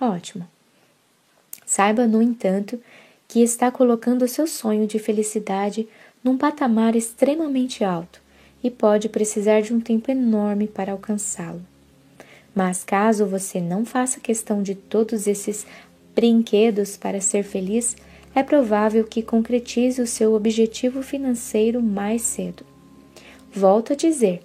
ótimo. 0.00 0.46
Saiba, 1.66 2.06
no 2.06 2.20
entanto, 2.20 2.80
que 3.30 3.40
está 3.40 3.70
colocando 3.70 4.26
seu 4.26 4.44
sonho 4.44 4.88
de 4.88 4.98
felicidade 4.98 5.88
num 6.22 6.36
patamar 6.36 6.96
extremamente 6.96 7.84
alto 7.84 8.20
e 8.60 8.68
pode 8.68 9.08
precisar 9.08 9.60
de 9.60 9.72
um 9.72 9.78
tempo 9.78 10.10
enorme 10.10 10.66
para 10.66 10.90
alcançá-lo. 10.90 11.62
Mas 12.52 12.82
caso 12.82 13.24
você 13.24 13.60
não 13.60 13.84
faça 13.84 14.18
questão 14.18 14.64
de 14.64 14.74
todos 14.74 15.28
esses 15.28 15.64
brinquedos 16.12 16.96
para 16.96 17.20
ser 17.20 17.44
feliz, 17.44 17.96
é 18.34 18.42
provável 18.42 19.04
que 19.04 19.22
concretize 19.22 20.02
o 20.02 20.08
seu 20.08 20.34
objetivo 20.34 21.00
financeiro 21.00 21.80
mais 21.80 22.22
cedo. 22.22 22.66
Volto 23.52 23.92
a 23.92 23.96
dizer: 23.96 24.42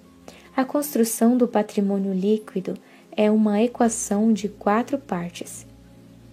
a 0.56 0.64
construção 0.64 1.36
do 1.36 1.48
patrimônio 1.48 2.12
líquido 2.12 2.74
é 3.10 3.28
uma 3.32 3.60
equação 3.60 4.32
de 4.32 4.48
quatro 4.48 4.96
partes. 4.96 5.66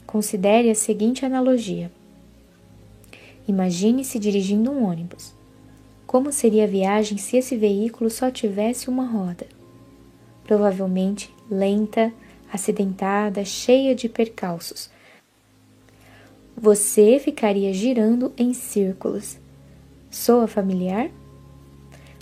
Considere 0.06 0.70
a 0.70 0.76
seguinte 0.76 1.26
analogia: 1.26 1.92
Imagine-se 3.48 4.18
dirigindo 4.20 4.72
um 4.72 4.84
ônibus. 4.86 5.34
Como 6.06 6.32
seria 6.32 6.64
a 6.64 6.68
viagem 6.68 7.18
se 7.18 7.38
esse 7.38 7.58
veículo 7.58 8.10
só 8.10 8.30
tivesse 8.30 8.90
uma 8.90 9.06
roda? 9.06 9.48
Provavelmente 10.46 11.34
lenta, 11.50 12.14
acidentada, 12.52 13.44
cheia 13.44 13.96
de 13.96 14.08
percalços. 14.08 14.90
Você 16.56 17.20
ficaria 17.20 17.74
girando 17.74 18.32
em 18.38 18.54
círculos. 18.54 19.38
Soa 20.12 20.48
familiar? 20.48 21.10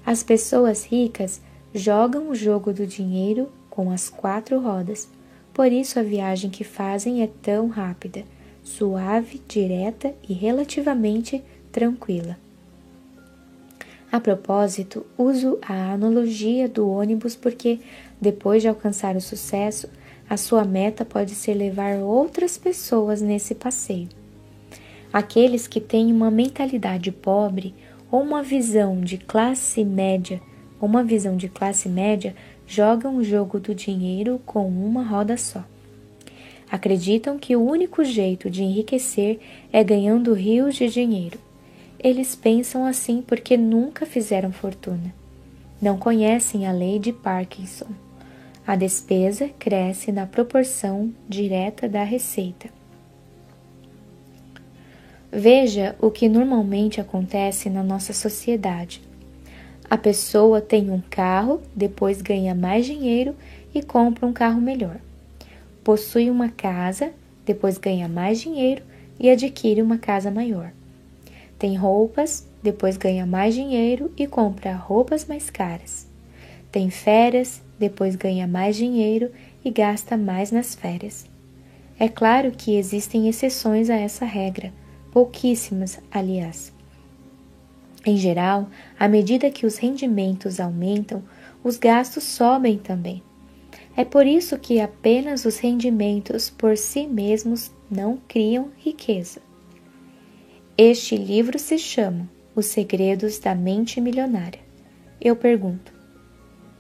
As 0.06 0.24
pessoas 0.24 0.86
ricas 0.86 1.42
jogam 1.74 2.30
o 2.30 2.36
jogo 2.36 2.74
do 2.74 2.88
dinheiro 2.88 3.50
com 3.70 3.92
as 3.92 4.10
quatro 4.10 4.60
rodas. 4.60 5.08
Por 5.54 5.72
isso 5.72 6.00
a 6.00 6.04
viagem 6.04 6.50
que 6.50 6.64
fazem 6.64 7.22
é 7.22 7.28
tão 7.28 7.68
rápida, 7.68 8.24
suave, 8.64 9.42
direta 9.48 10.14
e 10.28 10.34
relativamente 10.34 11.44
tranquila. 11.72 12.38
A 14.12 14.20
propósito, 14.20 15.06
uso 15.18 15.58
a 15.62 15.94
analogia 15.94 16.68
do 16.68 16.90
ônibus 16.90 17.36
porque, 17.36 17.80
depois 18.20 18.62
de 18.62 18.68
alcançar 18.68 19.16
o 19.16 19.22
sucesso, 19.22 19.88
a 20.30 20.36
sua 20.36 20.66
meta 20.66 21.06
pode 21.06 21.34
ser 21.34 21.54
levar 21.54 21.98
outras 22.00 22.58
pessoas 22.58 23.22
nesse 23.22 23.56
passeio. 23.56 24.10
Aqueles 25.14 25.68
que 25.68 25.80
têm 25.80 26.12
uma 26.12 26.30
mentalidade 26.30 27.12
pobre 27.12 27.74
ou 28.12 28.22
uma 28.22 28.44
visão 28.44 29.00
de 29.00 29.18
classe 29.18 29.84
média, 29.86 30.42
ou 30.80 30.88
uma 30.88 31.04
visão 31.04 31.38
de 31.38 31.48
classe 31.48 31.88
média 31.88 32.36
jogam 32.68 33.18
o 33.18 33.24
jogo 33.24 33.60
do 33.60 33.74
dinheiro 33.74 34.42
com 34.46 34.68
uma 34.68 35.04
roda 35.04 35.38
só. 35.38 35.64
Acreditam 36.72 37.38
que 37.38 37.54
o 37.54 37.62
único 37.62 38.02
jeito 38.02 38.50
de 38.50 38.64
enriquecer 38.64 39.42
é 39.74 39.84
ganhando 39.84 40.34
rios 40.34 40.74
de 40.76 40.88
dinheiro. 40.88 41.38
Eles 42.00 42.34
pensam 42.34 42.86
assim 42.86 43.22
porque 43.22 43.58
nunca 43.58 44.06
fizeram 44.06 44.54
fortuna. 44.54 45.14
Não 45.82 45.98
conhecem 45.98 46.66
a 46.66 46.72
lei 46.72 46.98
de 46.98 47.12
Parkinson. 47.12 47.88
A 48.66 48.78
despesa 48.78 49.50
cresce 49.60 50.14
na 50.14 50.26
proporção 50.26 51.14
direta 51.28 51.90
da 51.90 52.04
receita. 52.04 52.70
Veja 55.30 55.96
o 56.00 56.10
que 56.10 56.30
normalmente 56.30 57.02
acontece 57.02 57.70
na 57.70 57.84
nossa 57.84 58.14
sociedade. 58.14 59.02
A 59.90 59.98
pessoa 59.98 60.62
tem 60.62 60.90
um 60.90 61.02
carro, 61.10 61.62
depois 61.76 62.22
ganha 62.22 62.56
mais 62.56 62.86
dinheiro 62.86 63.36
e 63.76 63.84
compra 63.84 64.26
um 64.26 64.32
carro 64.32 64.62
melhor. 64.62 64.98
Possui 65.84 66.30
uma 66.30 66.50
casa, 66.50 67.12
depois 67.46 67.78
ganha 67.78 68.08
mais 68.08 68.40
dinheiro 68.40 68.84
e 69.20 69.30
adquire 69.30 69.82
uma 69.82 69.98
casa 69.98 70.30
maior. 70.30 70.72
Tem 71.58 71.76
roupas, 71.76 72.48
depois 72.62 72.98
ganha 72.98 73.26
mais 73.26 73.54
dinheiro 73.54 74.12
e 74.18 74.28
compra 74.28 74.76
roupas 74.76 75.26
mais 75.26 75.50
caras. 75.50 76.08
Tem 76.72 76.90
férias, 76.90 77.62
depois 77.78 78.16
ganha 78.16 78.48
mais 78.48 78.76
dinheiro 78.76 79.32
e 79.64 79.70
gasta 79.72 80.16
mais 80.16 80.52
nas 80.52 80.74
férias. 80.76 81.26
É 82.00 82.08
claro 82.08 82.52
que 82.52 82.76
existem 82.76 83.28
exceções 83.28 83.90
a 83.90 83.96
essa 83.96 84.26
regra, 84.26 84.72
pouquíssimas, 85.12 86.00
aliás. 86.12 86.74
Em 88.04 88.18
geral, 88.18 88.68
à 89.00 89.08
medida 89.08 89.52
que 89.52 89.66
os 89.66 89.78
rendimentos 89.78 90.60
aumentam, 90.60 91.22
os 91.64 91.78
gastos 91.78 92.24
sobem 92.24 92.78
também. 92.78 93.22
É 93.96 94.06
por 94.06 94.26
isso 94.26 94.58
que 94.58 94.80
apenas 94.80 95.44
os 95.44 95.58
rendimentos 95.60 96.50
por 96.50 96.78
si 96.78 97.06
mesmos 97.06 97.72
não 97.90 98.18
criam 98.28 98.70
riqueza. 98.78 99.42
Este 100.78 101.18
livro 101.18 101.60
se 101.60 101.78
chama 101.78 102.30
Os 102.56 102.68
Segredos 102.68 103.38
da 103.38 103.54
Mente 103.54 104.00
Milionária. 104.00 104.62
Eu 105.20 105.36
pergunto: 105.36 105.94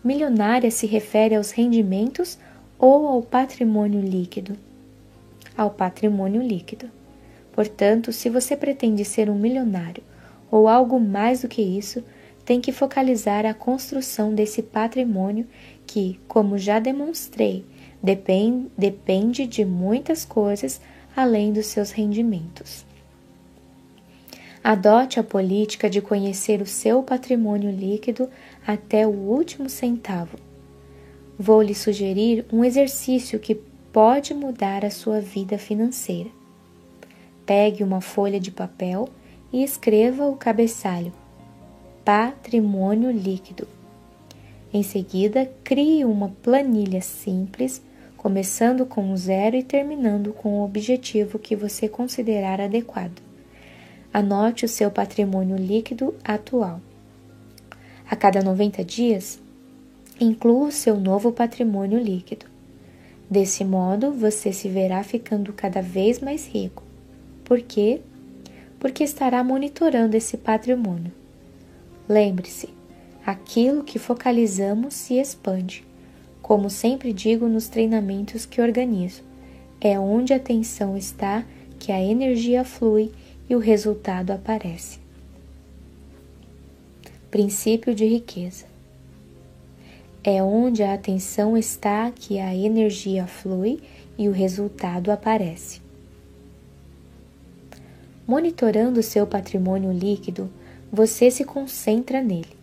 milionária 0.01 0.71
se 0.71 0.87
refere 0.87 1.35
aos 1.35 1.51
rendimentos 1.51 2.39
ou 2.79 3.05
ao 3.07 3.21
patrimônio 3.21 3.99
líquido? 3.99 4.57
Ao 5.55 5.69
patrimônio 5.69 6.41
líquido. 6.41 6.89
Portanto, 7.51 8.13
se 8.13 8.29
você 8.29 8.55
pretende 8.55 9.03
ser 9.03 9.29
um 9.29 9.37
milionário 9.37 10.01
ou 10.49 10.67
algo 10.67 10.97
mais 10.97 11.41
do 11.41 11.49
que 11.49 11.61
isso, 11.61 12.01
tem 12.45 12.59
que 12.59 12.71
focalizar 12.71 13.45
a 13.45 13.53
construção 13.53 14.33
desse 14.33 14.63
patrimônio 14.63 15.47
que, 15.91 16.17
como 16.25 16.57
já 16.57 16.79
demonstrei, 16.79 17.65
depend, 18.01 18.71
depende 18.77 19.45
de 19.45 19.65
muitas 19.65 20.23
coisas 20.23 20.79
além 21.13 21.51
dos 21.51 21.65
seus 21.65 21.91
rendimentos. 21.91 22.85
Adote 24.63 25.19
a 25.19 25.23
política 25.23 25.89
de 25.89 26.01
conhecer 26.01 26.61
o 26.61 26.65
seu 26.65 27.03
patrimônio 27.03 27.69
líquido 27.69 28.29
até 28.65 29.05
o 29.05 29.09
último 29.09 29.67
centavo. 29.67 30.37
Vou 31.37 31.61
lhe 31.61 31.75
sugerir 31.75 32.45
um 32.53 32.63
exercício 32.63 33.37
que 33.37 33.55
pode 33.91 34.33
mudar 34.33 34.85
a 34.85 34.89
sua 34.89 35.19
vida 35.19 35.57
financeira. 35.57 36.29
Pegue 37.45 37.83
uma 37.83 37.99
folha 37.99 38.39
de 38.39 38.49
papel 38.49 39.09
e 39.51 39.61
escreva 39.61 40.25
o 40.25 40.37
cabeçalho 40.37 41.11
Patrimônio 42.05 43.11
líquido. 43.11 43.80
Em 44.73 44.83
seguida, 44.83 45.51
crie 45.65 46.05
uma 46.05 46.29
planilha 46.41 47.01
simples, 47.01 47.81
começando 48.15 48.85
com 48.85 49.11
o 49.11 49.17
zero 49.17 49.57
e 49.57 49.63
terminando 49.63 50.31
com 50.31 50.59
o 50.59 50.63
objetivo 50.63 51.37
que 51.37 51.57
você 51.57 51.89
considerar 51.89 52.61
adequado. 52.61 53.21
Anote 54.13 54.63
o 54.63 54.69
seu 54.69 54.89
patrimônio 54.89 55.57
líquido 55.57 56.15
atual. 56.23 56.79
A 58.09 58.15
cada 58.15 58.41
90 58.41 58.83
dias, 58.83 59.39
inclua 60.19 60.67
o 60.67 60.71
seu 60.71 60.97
novo 60.97 61.33
patrimônio 61.33 61.99
líquido. 61.99 62.45
Desse 63.29 63.65
modo, 63.65 64.11
você 64.13 64.53
se 64.53 64.69
verá 64.69 65.03
ficando 65.03 65.51
cada 65.51 65.81
vez 65.81 66.19
mais 66.19 66.47
rico. 66.47 66.83
Por 67.43 67.61
quê? 67.61 68.01
Porque 68.79 69.03
estará 69.03 69.43
monitorando 69.43 70.15
esse 70.15 70.37
patrimônio. 70.37 71.11
Lembre-se, 72.07 72.69
aquilo 73.25 73.83
que 73.83 73.99
focalizamos 73.99 74.93
se 74.93 75.19
expande. 75.19 75.85
Como 76.41 76.69
sempre 76.69 77.13
digo 77.13 77.47
nos 77.47 77.67
treinamentos 77.67 78.45
que 78.45 78.61
organizo, 78.61 79.23
é 79.79 79.99
onde 79.99 80.33
a 80.33 80.37
atenção 80.37 80.97
está 80.97 81.45
que 81.79 81.91
a 81.91 82.01
energia 82.01 82.63
flui 82.63 83.11
e 83.49 83.55
o 83.55 83.59
resultado 83.59 84.31
aparece. 84.31 84.99
Princípio 87.29 87.95
de 87.95 88.05
riqueza. 88.05 88.65
É 90.23 90.43
onde 90.43 90.83
a 90.83 90.93
atenção 90.93 91.57
está 91.57 92.11
que 92.11 92.39
a 92.39 92.53
energia 92.53 93.25
flui 93.25 93.81
e 94.17 94.27
o 94.27 94.31
resultado 94.31 95.11
aparece. 95.11 95.81
Monitorando 98.27 99.01
seu 99.01 99.25
patrimônio 99.25 99.91
líquido, 99.91 100.49
você 100.91 101.31
se 101.31 101.43
concentra 101.43 102.21
nele. 102.21 102.60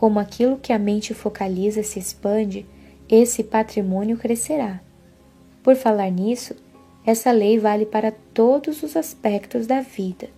Como 0.00 0.18
aquilo 0.18 0.56
que 0.56 0.72
a 0.72 0.78
mente 0.78 1.12
focaliza 1.12 1.82
se 1.82 1.98
expande, 1.98 2.64
esse 3.06 3.44
patrimônio 3.44 4.16
crescerá. 4.16 4.80
Por 5.62 5.76
falar 5.76 6.10
nisso, 6.10 6.56
essa 7.04 7.30
lei 7.30 7.58
vale 7.58 7.84
para 7.84 8.10
todos 8.10 8.82
os 8.82 8.96
aspectos 8.96 9.66
da 9.66 9.82
vida. 9.82 10.30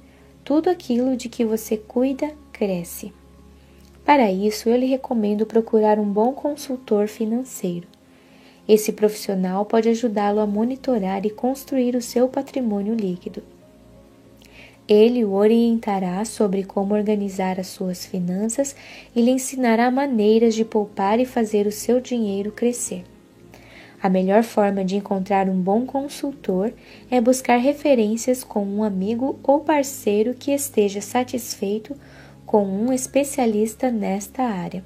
Tudo 0.42 0.68
aquilo 0.68 1.16
de 1.16 1.28
que 1.28 1.44
você 1.44 1.76
cuida 1.76 2.32
cresce. 2.52 3.12
Para 4.04 4.32
isso, 4.32 4.68
eu 4.68 4.76
lhe 4.76 4.86
recomendo 4.86 5.46
procurar 5.46 5.96
um 5.96 6.12
bom 6.12 6.32
consultor 6.32 7.06
financeiro. 7.06 7.86
Esse 8.66 8.92
profissional 8.92 9.64
pode 9.64 9.88
ajudá-lo 9.88 10.40
a 10.40 10.46
monitorar 10.46 11.24
e 11.24 11.30
construir 11.30 11.94
o 11.94 12.02
seu 12.02 12.26
patrimônio 12.26 12.96
líquido. 12.96 13.44
Ele 14.88 15.24
o 15.24 15.32
orientará 15.32 16.24
sobre 16.24 16.64
como 16.64 16.94
organizar 16.94 17.60
as 17.60 17.68
suas 17.68 18.04
finanças 18.04 18.74
e 19.14 19.22
lhe 19.22 19.30
ensinará 19.30 19.90
maneiras 19.90 20.54
de 20.54 20.64
poupar 20.64 21.20
e 21.20 21.24
fazer 21.24 21.66
o 21.66 21.72
seu 21.72 22.00
dinheiro 22.00 22.50
crescer. 22.50 23.04
A 24.02 24.08
melhor 24.08 24.42
forma 24.42 24.84
de 24.84 24.96
encontrar 24.96 25.48
um 25.48 25.60
bom 25.60 25.86
consultor 25.86 26.72
é 27.08 27.20
buscar 27.20 27.58
referências 27.58 28.42
com 28.42 28.64
um 28.64 28.82
amigo 28.82 29.38
ou 29.44 29.60
parceiro 29.60 30.34
que 30.34 30.50
esteja 30.50 31.00
satisfeito 31.00 31.96
com 32.44 32.64
um 32.64 32.92
especialista 32.92 33.92
nesta 33.92 34.42
área. 34.42 34.84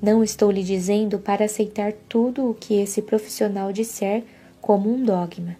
Não 0.00 0.22
estou 0.22 0.50
lhe 0.50 0.62
dizendo 0.62 1.18
para 1.18 1.46
aceitar 1.46 1.92
tudo 2.08 2.48
o 2.48 2.54
que 2.54 2.74
esse 2.74 3.02
profissional 3.02 3.72
disser 3.72 4.22
como 4.60 4.94
um 4.94 5.02
dogma. 5.02 5.56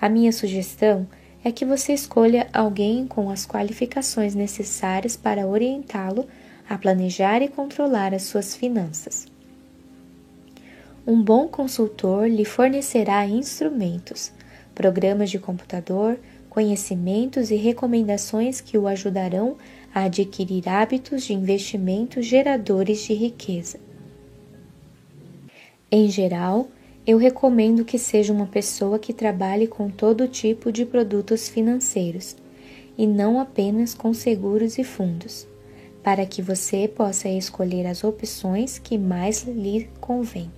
A 0.00 0.08
minha 0.08 0.32
sugestão 0.32 1.06
é 1.10 1.23
que 1.52 1.64
você 1.64 1.92
escolha 1.92 2.48
alguém 2.52 3.06
com 3.06 3.28
as 3.28 3.46
qualificações 3.46 4.34
necessárias 4.34 5.16
para 5.16 5.46
orientá-lo 5.46 6.26
a 6.68 6.78
planejar 6.78 7.42
e 7.42 7.48
controlar 7.48 8.14
as 8.14 8.22
suas 8.22 8.56
finanças. 8.56 9.26
Um 11.06 11.22
bom 11.22 11.46
consultor 11.46 12.26
lhe 12.26 12.46
fornecerá 12.46 13.26
instrumentos, 13.26 14.32
programas 14.74 15.30
de 15.30 15.38
computador, 15.38 16.18
conhecimentos 16.48 17.50
e 17.50 17.56
recomendações 17.56 18.60
que 18.62 18.78
o 18.78 18.88
ajudarão 18.88 19.56
a 19.94 20.04
adquirir 20.04 20.66
hábitos 20.68 21.24
de 21.24 21.34
investimento 21.34 22.22
geradores 22.22 23.00
de 23.02 23.12
riqueza. 23.12 23.78
Em 25.90 26.08
geral, 26.08 26.68
eu 27.06 27.18
recomendo 27.18 27.84
que 27.84 27.98
seja 27.98 28.32
uma 28.32 28.46
pessoa 28.46 28.98
que 28.98 29.12
trabalhe 29.12 29.66
com 29.66 29.90
todo 29.90 30.26
tipo 30.26 30.72
de 30.72 30.86
produtos 30.86 31.48
financeiros 31.48 32.34
e 32.96 33.06
não 33.06 33.38
apenas 33.38 33.92
com 33.92 34.14
seguros 34.14 34.78
e 34.78 34.84
fundos, 34.84 35.46
para 36.02 36.24
que 36.24 36.40
você 36.40 36.88
possa 36.88 37.28
escolher 37.28 37.86
as 37.86 38.04
opções 38.04 38.78
que 38.78 38.96
mais 38.96 39.42
lhe 39.44 39.88
convêm. 40.00 40.50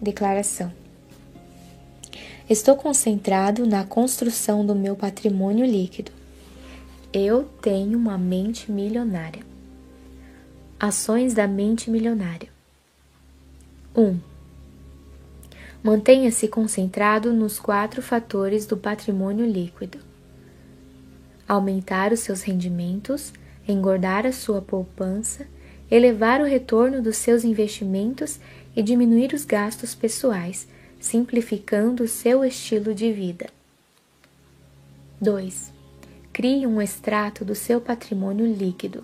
Declaração: 0.00 0.72
Estou 2.48 2.74
concentrado 2.74 3.66
na 3.66 3.84
construção 3.84 4.64
do 4.64 4.74
meu 4.74 4.96
patrimônio 4.96 5.66
líquido. 5.66 6.10
Eu 7.12 7.44
tenho 7.60 7.98
uma 7.98 8.16
mente 8.16 8.72
milionária. 8.72 9.42
Ações 10.78 11.34
da 11.34 11.46
mente 11.46 11.90
milionária. 11.90 12.48
1. 13.94 14.02
Um, 14.02 14.29
Mantenha-se 15.82 16.46
concentrado 16.46 17.32
nos 17.32 17.58
quatro 17.58 18.02
fatores 18.02 18.66
do 18.66 18.76
patrimônio 18.76 19.46
líquido: 19.46 19.98
aumentar 21.48 22.12
os 22.12 22.20
seus 22.20 22.42
rendimentos, 22.42 23.32
engordar 23.66 24.26
a 24.26 24.32
sua 24.32 24.60
poupança, 24.60 25.46
elevar 25.90 26.42
o 26.42 26.44
retorno 26.44 27.00
dos 27.00 27.16
seus 27.16 27.44
investimentos 27.44 28.38
e 28.76 28.82
diminuir 28.82 29.32
os 29.32 29.46
gastos 29.46 29.94
pessoais, 29.94 30.68
simplificando 31.00 32.04
o 32.04 32.08
seu 32.08 32.44
estilo 32.44 32.94
de 32.94 33.10
vida. 33.10 33.48
2. 35.18 35.72
Crie 36.30 36.66
um 36.66 36.80
extrato 36.80 37.42
do 37.42 37.54
seu 37.54 37.80
patrimônio 37.80 38.46
líquido. 38.46 39.02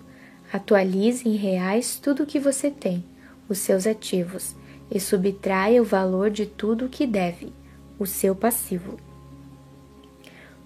Atualize 0.53 1.27
em 1.27 1.35
reais 1.35 1.99
tudo 1.99 2.23
o 2.23 2.25
que 2.25 2.39
você 2.39 2.69
tem, 2.69 3.03
os 3.49 3.57
seus 3.57 3.85
ativos, 3.85 4.55
e 4.89 4.99
subtraia 4.99 5.81
o 5.81 5.85
valor 5.85 6.29
de 6.29 6.45
tudo 6.45 6.85
o 6.85 6.89
que 6.89 7.05
deve, 7.05 7.51
o 7.99 8.05
seu 8.05 8.35
passivo. 8.35 8.97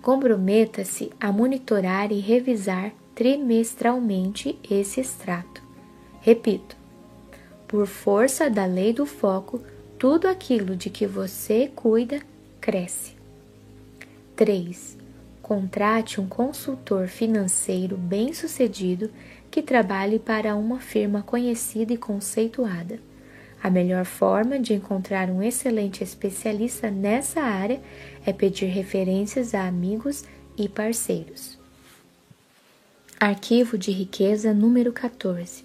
Comprometa-se 0.01 1.11
a 1.19 1.31
monitorar 1.31 2.11
e 2.11 2.19
revisar 2.19 2.91
trimestralmente 3.13 4.57
esse 4.69 4.99
extrato. 4.99 5.61
Repito, 6.21 6.75
por 7.67 7.87
força 7.87 8.49
da 8.49 8.65
lei 8.65 8.93
do 8.93 9.05
foco, 9.05 9.61
tudo 9.97 10.27
aquilo 10.27 10.75
de 10.75 10.89
que 10.89 11.05
você 11.05 11.71
cuida 11.75 12.21
cresce. 12.59 13.13
3. 14.35 14.97
Contrate 15.41 16.19
um 16.19 16.27
consultor 16.27 17.07
financeiro 17.07 17.95
bem-sucedido 17.97 19.11
que 19.51 19.61
trabalhe 19.61 20.17
para 20.17 20.55
uma 20.55 20.79
firma 20.79 21.21
conhecida 21.21 21.93
e 21.93 21.97
conceituada. 21.97 22.99
A 23.63 23.69
melhor 23.69 24.05
forma 24.05 24.57
de 24.57 24.73
encontrar 24.73 25.29
um 25.29 25.41
excelente 25.41 26.03
especialista 26.03 26.89
nessa 26.89 27.41
área 27.41 27.79
é 28.25 28.33
pedir 28.33 28.65
referências 28.65 29.53
a 29.53 29.67
amigos 29.67 30.23
e 30.57 30.67
parceiros. 30.67 31.59
Arquivo 33.19 33.77
de 33.77 33.91
riqueza 33.91 34.51
número 34.51 34.91
14. 34.91 35.63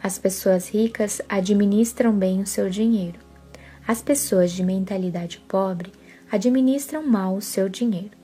As 0.00 0.16
pessoas 0.16 0.68
ricas 0.68 1.20
administram 1.28 2.12
bem 2.12 2.40
o 2.40 2.46
seu 2.46 2.70
dinheiro. 2.70 3.18
As 3.86 4.00
pessoas 4.00 4.52
de 4.52 4.62
mentalidade 4.62 5.40
pobre 5.48 5.90
administram 6.30 7.02
mal 7.02 7.34
o 7.34 7.42
seu 7.42 7.68
dinheiro. 7.68 8.16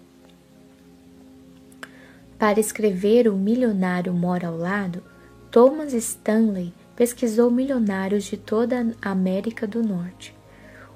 Para 2.38 2.60
escrever 2.60 3.26
O 3.26 3.36
Milionário 3.36 4.12
Mora 4.12 4.48
ao 4.48 4.56
Lado, 4.56 5.02
Thomas 5.50 5.92
Stanley 5.92 6.72
pesquisou 6.96 7.50
milionários 7.50 8.24
de 8.24 8.36
toda 8.36 8.94
a 9.02 9.10
América 9.10 9.66
do 9.66 9.82
Norte. 9.82 10.34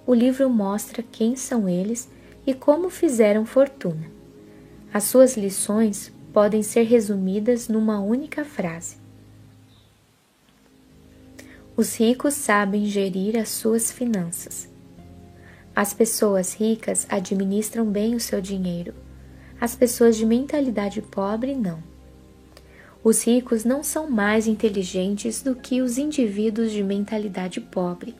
O 0.06 0.14
livro 0.14 0.48
mostra 0.48 1.02
quem 1.02 1.36
são 1.36 1.68
eles 1.68 2.08
e 2.46 2.54
como 2.54 2.88
fizeram 2.88 3.44
fortuna. 3.44 4.10
As 4.92 5.04
suas 5.04 5.36
lições 5.36 6.12
podem 6.32 6.62
ser 6.62 6.84
resumidas 6.84 7.68
numa 7.68 8.00
única 8.00 8.44
frase: 8.44 8.96
Os 11.76 11.96
ricos 11.96 12.34
sabem 12.34 12.86
gerir 12.86 13.36
as 13.36 13.50
suas 13.50 13.92
finanças. 13.92 14.68
As 15.74 15.94
pessoas 15.94 16.54
ricas 16.54 17.06
administram 17.08 17.86
bem 17.86 18.14
o 18.14 18.20
seu 18.20 18.40
dinheiro. 18.40 18.94
As 19.60 19.76
pessoas 19.76 20.16
de 20.16 20.24
mentalidade 20.24 21.02
pobre 21.02 21.54
não. 21.54 21.87
Os 23.08 23.24
ricos 23.24 23.64
não 23.64 23.82
são 23.82 24.10
mais 24.10 24.46
inteligentes 24.46 25.40
do 25.40 25.54
que 25.54 25.80
os 25.80 25.96
indivíduos 25.96 26.70
de 26.70 26.84
mentalidade 26.84 27.58
pobre, 27.58 28.14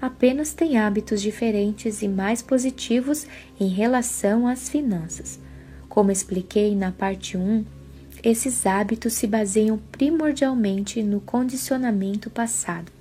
apenas 0.00 0.54
têm 0.54 0.78
hábitos 0.78 1.20
diferentes 1.20 2.00
e 2.00 2.06
mais 2.06 2.40
positivos 2.40 3.26
em 3.58 3.66
relação 3.66 4.46
às 4.46 4.68
finanças. 4.68 5.40
Como 5.88 6.12
expliquei 6.12 6.76
na 6.76 6.92
parte 6.92 7.36
1, 7.36 7.64
esses 8.22 8.64
hábitos 8.66 9.14
se 9.14 9.26
baseiam 9.26 9.80
primordialmente 9.90 11.02
no 11.02 11.20
condicionamento 11.20 12.30
passado. 12.30 12.92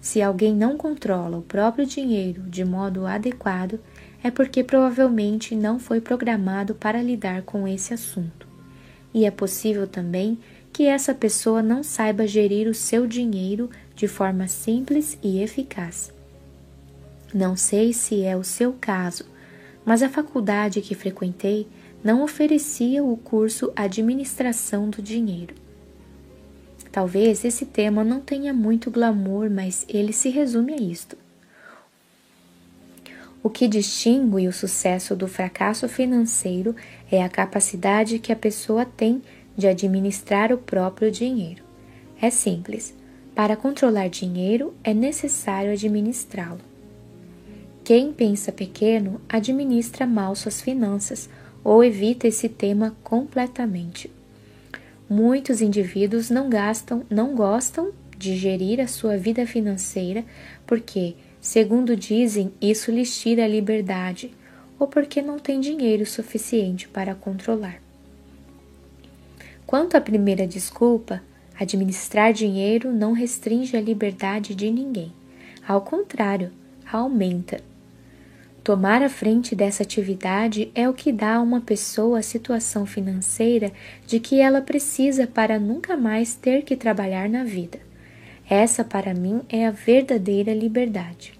Se 0.00 0.22
alguém 0.22 0.54
não 0.54 0.78
controla 0.78 1.36
o 1.36 1.42
próprio 1.42 1.84
dinheiro 1.84 2.40
de 2.40 2.64
modo 2.64 3.06
adequado, 3.06 3.78
é 4.22 4.30
porque 4.30 4.64
provavelmente 4.64 5.54
não 5.54 5.78
foi 5.78 6.00
programado 6.00 6.74
para 6.74 7.02
lidar 7.02 7.42
com 7.42 7.68
esse 7.68 7.92
assunto 7.92 8.54
e 9.14 9.24
é 9.24 9.30
possível 9.30 9.86
também 9.86 10.36
que 10.74 10.86
essa 10.86 11.14
pessoa 11.14 11.62
não 11.62 11.84
saiba 11.84 12.26
gerir 12.26 12.66
o 12.66 12.74
seu 12.74 13.06
dinheiro 13.06 13.70
de 13.94 14.08
forma 14.08 14.48
simples 14.48 15.16
e 15.22 15.40
eficaz. 15.40 16.12
Não 17.32 17.56
sei 17.56 17.92
se 17.92 18.24
é 18.24 18.36
o 18.36 18.42
seu 18.42 18.72
caso, 18.80 19.24
mas 19.86 20.02
a 20.02 20.08
faculdade 20.08 20.80
que 20.80 20.96
frequentei 20.96 21.68
não 22.02 22.24
oferecia 22.24 23.04
o 23.04 23.16
curso 23.16 23.72
Administração 23.76 24.90
do 24.90 25.00
Dinheiro. 25.00 25.54
Talvez 26.90 27.44
esse 27.44 27.64
tema 27.64 28.02
não 28.02 28.20
tenha 28.20 28.52
muito 28.52 28.90
glamour, 28.90 29.48
mas 29.48 29.86
ele 29.88 30.12
se 30.12 30.28
resume 30.28 30.72
a 30.72 30.76
isto. 30.76 31.16
O 33.44 33.48
que 33.48 33.68
distingue 33.68 34.48
o 34.48 34.52
sucesso 34.52 35.14
do 35.14 35.28
fracasso 35.28 35.88
financeiro 35.88 36.74
é 37.12 37.22
a 37.22 37.28
capacidade 37.28 38.18
que 38.18 38.32
a 38.32 38.36
pessoa 38.36 38.84
tem 38.84 39.22
de 39.56 39.66
administrar 39.66 40.52
o 40.52 40.58
próprio 40.58 41.10
dinheiro. 41.10 41.62
É 42.20 42.30
simples. 42.30 42.94
Para 43.34 43.56
controlar 43.56 44.08
dinheiro 44.08 44.74
é 44.82 44.94
necessário 44.94 45.72
administrá-lo. 45.72 46.60
Quem 47.82 48.12
pensa 48.12 48.50
pequeno 48.50 49.20
administra 49.28 50.06
mal 50.06 50.34
suas 50.34 50.60
finanças 50.60 51.28
ou 51.62 51.82
evita 51.82 52.28
esse 52.28 52.48
tema 52.48 52.96
completamente. 53.02 54.10
Muitos 55.08 55.60
indivíduos 55.60 56.30
não 56.30 56.48
gastam, 56.48 57.04
não 57.10 57.34
gostam 57.34 57.90
de 58.16 58.36
gerir 58.36 58.80
a 58.80 58.86
sua 58.86 59.16
vida 59.16 59.46
financeira 59.46 60.24
porque 60.66 61.14
Segundo 61.44 61.94
dizem, 61.94 62.54
isso 62.58 62.90
lhes 62.90 63.20
tira 63.20 63.44
a 63.44 63.46
liberdade, 63.46 64.34
ou 64.78 64.88
porque 64.88 65.20
não 65.20 65.38
tem 65.38 65.60
dinheiro 65.60 66.06
suficiente 66.06 66.88
para 66.88 67.14
controlar. 67.14 67.83
Quanto 69.74 69.96
à 69.96 70.00
primeira 70.00 70.46
desculpa, 70.46 71.20
administrar 71.58 72.32
dinheiro 72.32 72.92
não 72.92 73.10
restringe 73.10 73.76
a 73.76 73.80
liberdade 73.80 74.54
de 74.54 74.70
ninguém. 74.70 75.12
Ao 75.66 75.80
contrário, 75.80 76.52
aumenta. 76.92 77.60
Tomar 78.62 79.02
a 79.02 79.08
frente 79.08 79.52
dessa 79.56 79.82
atividade 79.82 80.70
é 80.76 80.88
o 80.88 80.94
que 80.94 81.10
dá 81.10 81.34
a 81.34 81.42
uma 81.42 81.60
pessoa 81.60 82.20
a 82.20 82.22
situação 82.22 82.86
financeira 82.86 83.72
de 84.06 84.20
que 84.20 84.38
ela 84.40 84.62
precisa 84.62 85.26
para 85.26 85.58
nunca 85.58 85.96
mais 85.96 86.36
ter 86.36 86.62
que 86.62 86.76
trabalhar 86.76 87.28
na 87.28 87.42
vida. 87.42 87.80
Essa, 88.48 88.84
para 88.84 89.12
mim, 89.12 89.40
é 89.48 89.66
a 89.66 89.72
verdadeira 89.72 90.54
liberdade. 90.54 91.32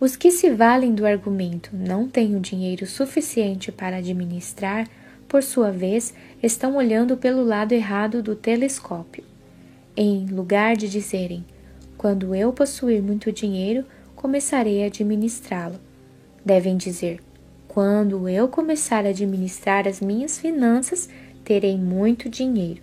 Os 0.00 0.16
que 0.16 0.30
se 0.30 0.48
valem 0.48 0.94
do 0.94 1.04
argumento 1.04 1.68
não 1.74 2.08
têm 2.08 2.34
o 2.34 2.40
dinheiro 2.40 2.86
suficiente 2.86 3.70
para 3.70 3.98
administrar, 3.98 4.88
por 5.36 5.42
sua 5.42 5.70
vez, 5.70 6.14
estão 6.42 6.76
olhando 6.76 7.14
pelo 7.14 7.44
lado 7.44 7.72
errado 7.72 8.22
do 8.22 8.34
telescópio. 8.34 9.22
Em 9.94 10.24
lugar 10.28 10.78
de 10.78 10.88
dizerem, 10.88 11.44
quando 11.98 12.34
eu 12.34 12.54
possuir 12.54 13.02
muito 13.02 13.30
dinheiro, 13.30 13.84
começarei 14.14 14.82
a 14.82 14.86
administrá-lo, 14.86 15.78
devem 16.42 16.74
dizer, 16.74 17.20
quando 17.68 18.26
eu 18.26 18.48
começar 18.48 19.04
a 19.04 19.10
administrar 19.10 19.86
as 19.86 20.00
minhas 20.00 20.38
finanças, 20.38 21.06
terei 21.44 21.76
muito 21.76 22.30
dinheiro. 22.30 22.80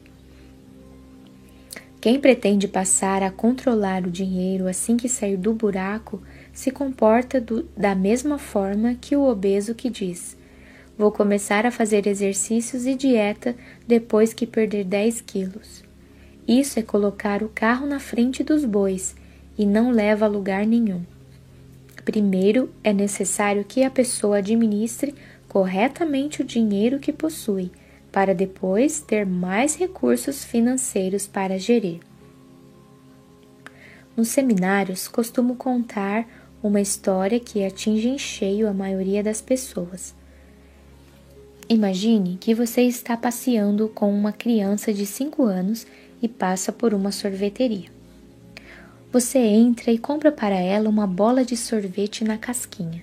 Quem 1.99 2.19
pretende 2.19 2.67
passar 2.67 3.23
a 3.23 3.31
controlar 3.31 4.05
o 4.05 4.11
dinheiro 4.11 4.67
assim 4.67 4.95
que 4.95 5.09
sair 5.09 5.37
do 5.37 5.55
buraco 5.55 6.21
se 6.53 6.69
comporta 6.69 7.41
do, 7.41 7.63
da 7.75 7.95
mesma 7.95 8.37
forma 8.37 8.93
que 8.93 9.15
o 9.15 9.27
obeso 9.27 9.73
que 9.73 9.89
diz: 9.89 10.37
Vou 10.97 11.11
começar 11.11 11.65
a 11.65 11.71
fazer 11.71 12.05
exercícios 12.05 12.85
e 12.85 12.93
dieta 12.93 13.55
depois 13.87 14.33
que 14.33 14.45
perder 14.45 14.83
10 14.83 15.21
quilos. 15.21 15.83
Isso 16.47 16.79
é 16.79 16.83
colocar 16.83 17.41
o 17.41 17.49
carro 17.49 17.87
na 17.87 17.99
frente 17.99 18.43
dos 18.43 18.63
bois 18.63 19.15
e 19.57 19.65
não 19.65 19.91
leva 19.91 20.25
a 20.25 20.27
lugar 20.27 20.67
nenhum. 20.67 21.03
Primeiro, 22.05 22.69
é 22.83 22.93
necessário 22.93 23.63
que 23.63 23.83
a 23.83 23.89
pessoa 23.89 24.37
administre 24.37 25.15
corretamente 25.47 26.41
o 26.41 26.45
dinheiro 26.45 26.99
que 26.99 27.13
possui 27.13 27.71
para 28.11 28.35
depois 28.35 28.99
ter 28.99 29.25
mais 29.25 29.75
recursos 29.75 30.43
financeiros 30.43 31.25
para 31.25 31.57
gerir. 31.57 32.01
Nos 34.15 34.27
seminários, 34.27 35.07
costumo 35.07 35.55
contar 35.55 36.27
uma 36.61 36.79
história 36.79 37.39
que 37.39 37.65
atinge 37.65 38.07
em 38.07 38.17
cheio 38.17 38.69
a 38.69 38.73
maioria 38.73 39.23
das 39.23 39.41
pessoas. 39.41 40.13
Imagine 41.73 42.37
que 42.39 42.53
você 42.53 42.83
está 42.83 43.17
passeando 43.17 43.89
com 43.89 44.13
uma 44.13 44.31
criança 44.31 44.93
de 44.93 45.07
5 45.07 45.41
anos 45.41 45.87
e 46.21 46.27
passa 46.27 46.71
por 46.71 46.93
uma 46.93 47.11
sorveteria. 47.11 47.89
Você 49.11 49.39
entra 49.39 49.91
e 49.91 49.97
compra 49.97 50.31
para 50.31 50.53
ela 50.53 50.87
uma 50.87 51.07
bola 51.07 51.43
de 51.43 51.57
sorvete 51.57 52.23
na 52.23 52.37
casquinha. 52.37 53.01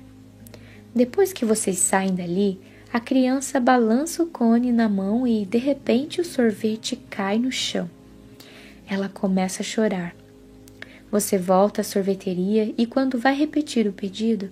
Depois 0.94 1.32
que 1.32 1.44
vocês 1.44 1.78
saem 1.78 2.14
dali, 2.14 2.60
a 2.92 3.00
criança 3.00 3.58
balança 3.58 4.22
o 4.22 4.26
cone 4.26 4.70
na 4.70 4.88
mão 4.88 5.26
e, 5.26 5.44
de 5.44 5.58
repente, 5.58 6.20
o 6.20 6.24
sorvete 6.24 6.94
cai 7.10 7.40
no 7.40 7.50
chão. 7.50 7.90
Ela 8.88 9.08
começa 9.08 9.64
a 9.64 9.66
chorar. 9.66 10.14
Você 11.10 11.36
volta 11.36 11.80
à 11.80 11.84
sorveteria 11.84 12.72
e, 12.78 12.86
quando 12.86 13.18
vai 13.18 13.34
repetir 13.34 13.88
o 13.88 13.92
pedido, 13.92 14.48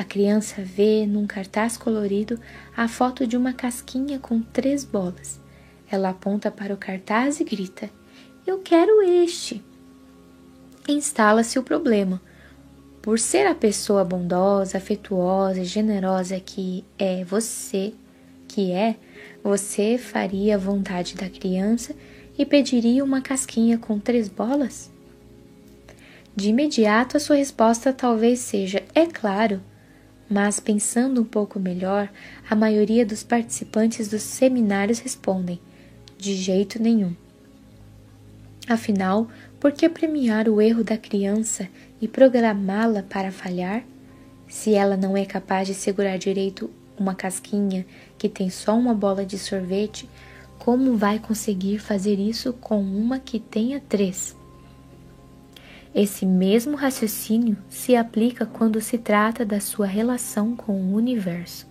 a 0.00 0.04
criança 0.04 0.62
vê 0.62 1.06
num 1.06 1.26
cartaz 1.26 1.76
colorido 1.76 2.40
a 2.74 2.88
foto 2.88 3.26
de 3.26 3.36
uma 3.36 3.52
casquinha 3.52 4.18
com 4.18 4.40
três 4.40 4.82
bolas. 4.82 5.38
Ela 5.90 6.08
aponta 6.08 6.50
para 6.50 6.72
o 6.72 6.78
cartaz 6.78 7.38
e 7.38 7.44
grita: 7.44 7.90
Eu 8.46 8.60
quero 8.60 9.02
este! 9.02 9.62
Instala-se 10.88 11.58
o 11.58 11.62
problema. 11.62 12.18
Por 13.02 13.18
ser 13.18 13.46
a 13.46 13.54
pessoa 13.54 14.02
bondosa, 14.02 14.78
afetuosa 14.78 15.60
e 15.60 15.66
generosa 15.66 16.40
que 16.40 16.82
é 16.98 17.22
você, 17.22 17.92
que 18.48 18.72
é, 18.72 18.96
você 19.44 19.98
faria 19.98 20.54
a 20.54 20.58
vontade 20.58 21.14
da 21.14 21.28
criança 21.28 21.94
e 22.38 22.46
pediria 22.46 23.04
uma 23.04 23.20
casquinha 23.20 23.76
com 23.76 23.98
três 23.98 24.30
bolas? 24.30 24.90
De 26.34 26.48
imediato 26.48 27.18
a 27.18 27.20
sua 27.20 27.36
resposta 27.36 27.92
talvez 27.92 28.38
seja: 28.38 28.82
é 28.94 29.04
claro. 29.04 29.60
Mas 30.30 30.60
pensando 30.60 31.20
um 31.20 31.24
pouco 31.24 31.58
melhor, 31.58 32.08
a 32.48 32.54
maioria 32.54 33.04
dos 33.04 33.24
participantes 33.24 34.06
dos 34.06 34.22
seminários 34.22 35.00
respondem: 35.00 35.58
de 36.16 36.34
jeito 36.34 36.80
nenhum. 36.80 37.16
Afinal, 38.68 39.28
por 39.58 39.72
que 39.72 39.88
premiar 39.88 40.48
o 40.48 40.60
erro 40.60 40.84
da 40.84 40.96
criança 40.96 41.68
e 42.00 42.06
programá-la 42.06 43.02
para 43.02 43.32
falhar? 43.32 43.82
Se 44.46 44.72
ela 44.72 44.96
não 44.96 45.16
é 45.16 45.24
capaz 45.24 45.66
de 45.66 45.74
segurar 45.74 46.16
direito 46.16 46.70
uma 46.96 47.14
casquinha 47.14 47.84
que 48.16 48.28
tem 48.28 48.48
só 48.50 48.78
uma 48.78 48.94
bola 48.94 49.26
de 49.26 49.36
sorvete, 49.36 50.08
como 50.60 50.96
vai 50.96 51.18
conseguir 51.18 51.80
fazer 51.80 52.20
isso 52.20 52.52
com 52.52 52.80
uma 52.80 53.18
que 53.18 53.40
tenha 53.40 53.80
três? 53.80 54.36
Esse 55.94 56.24
mesmo 56.24 56.76
raciocínio 56.76 57.56
se 57.68 57.96
aplica 57.96 58.46
quando 58.46 58.80
se 58.80 58.96
trata 58.96 59.44
da 59.44 59.60
sua 59.60 59.86
relação 59.86 60.54
com 60.54 60.72
o 60.72 60.94
universo. 60.94 61.68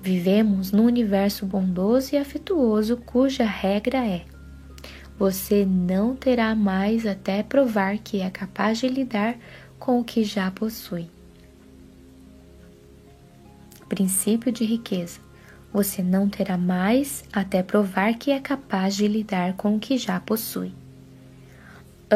Vivemos 0.00 0.72
num 0.72 0.84
universo 0.84 1.44
bondoso 1.44 2.14
e 2.14 2.18
afetuoso 2.18 2.96
cuja 2.96 3.44
regra 3.44 4.06
é: 4.06 4.24
você 5.18 5.64
não 5.64 6.16
terá 6.16 6.54
mais 6.54 7.06
até 7.06 7.42
provar 7.42 7.98
que 7.98 8.20
é 8.20 8.28
capaz 8.28 8.78
de 8.78 8.88
lidar 8.88 9.36
com 9.78 10.00
o 10.00 10.04
que 10.04 10.24
já 10.24 10.50
possui. 10.50 11.08
Princípio 13.88 14.50
de 14.50 14.64
riqueza. 14.64 15.20
Você 15.72 16.02
não 16.02 16.28
terá 16.28 16.56
mais 16.56 17.24
até 17.32 17.62
provar 17.62 18.14
que 18.14 18.30
é 18.30 18.40
capaz 18.40 18.96
de 18.96 19.06
lidar 19.06 19.54
com 19.54 19.76
o 19.76 19.80
que 19.80 19.98
já 19.98 20.18
possui. 20.18 20.72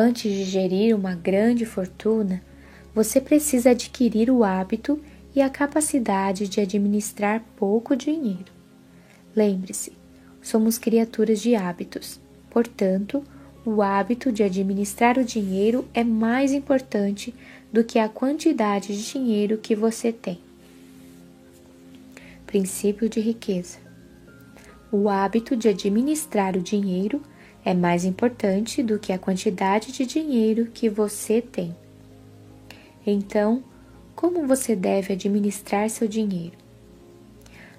Antes 0.01 0.33
de 0.33 0.45
gerir 0.45 0.95
uma 0.95 1.17
grande 1.17 1.67
fortuna, 1.67 2.41
você 2.95 3.21
precisa 3.21 3.71
adquirir 3.71 4.31
o 4.31 4.45
hábito 4.45 5.03
e 5.35 5.43
a 5.43 5.51
capacidade 5.51 6.47
de 6.47 6.61
administrar 6.61 7.43
pouco 7.57 7.97
dinheiro. 7.97 8.53
Lembre-se, 9.35 9.93
somos 10.41 10.79
criaturas 10.79 11.41
de 11.41 11.57
hábitos, 11.57 12.21
portanto, 12.49 13.25
o 13.67 13.83
hábito 13.83 14.31
de 14.31 14.45
administrar 14.45 15.19
o 15.19 15.25
dinheiro 15.25 15.85
é 15.93 16.05
mais 16.05 16.53
importante 16.53 17.35
do 17.73 17.83
que 17.83 17.99
a 17.99 18.09
quantidade 18.09 18.97
de 18.97 19.03
dinheiro 19.05 19.59
que 19.59 19.75
você 19.75 20.13
tem. 20.13 20.39
Princípio 22.47 23.09
de 23.09 23.19
riqueza: 23.19 23.79
o 24.93 25.09
hábito 25.09 25.57
de 25.57 25.69
administrar 25.69 26.57
o 26.57 26.63
dinheiro 26.63 27.21
é 27.65 27.75
mais 27.75 28.05
importante 28.05 28.83
do 28.83 28.99
que 28.99 29.13
a 29.13 29.19
quantidade 29.19 29.93
de 29.93 30.07
dinheiro 30.07 30.67
que 30.73 30.89
você 30.89 31.43
tem. 31.43 31.75
Então, 33.07 33.63
como 34.15 34.47
você 34.47 34.75
deve 34.75 35.13
administrar 35.13 35.89
seu 35.91 36.09
dinheiro? 36.09 36.57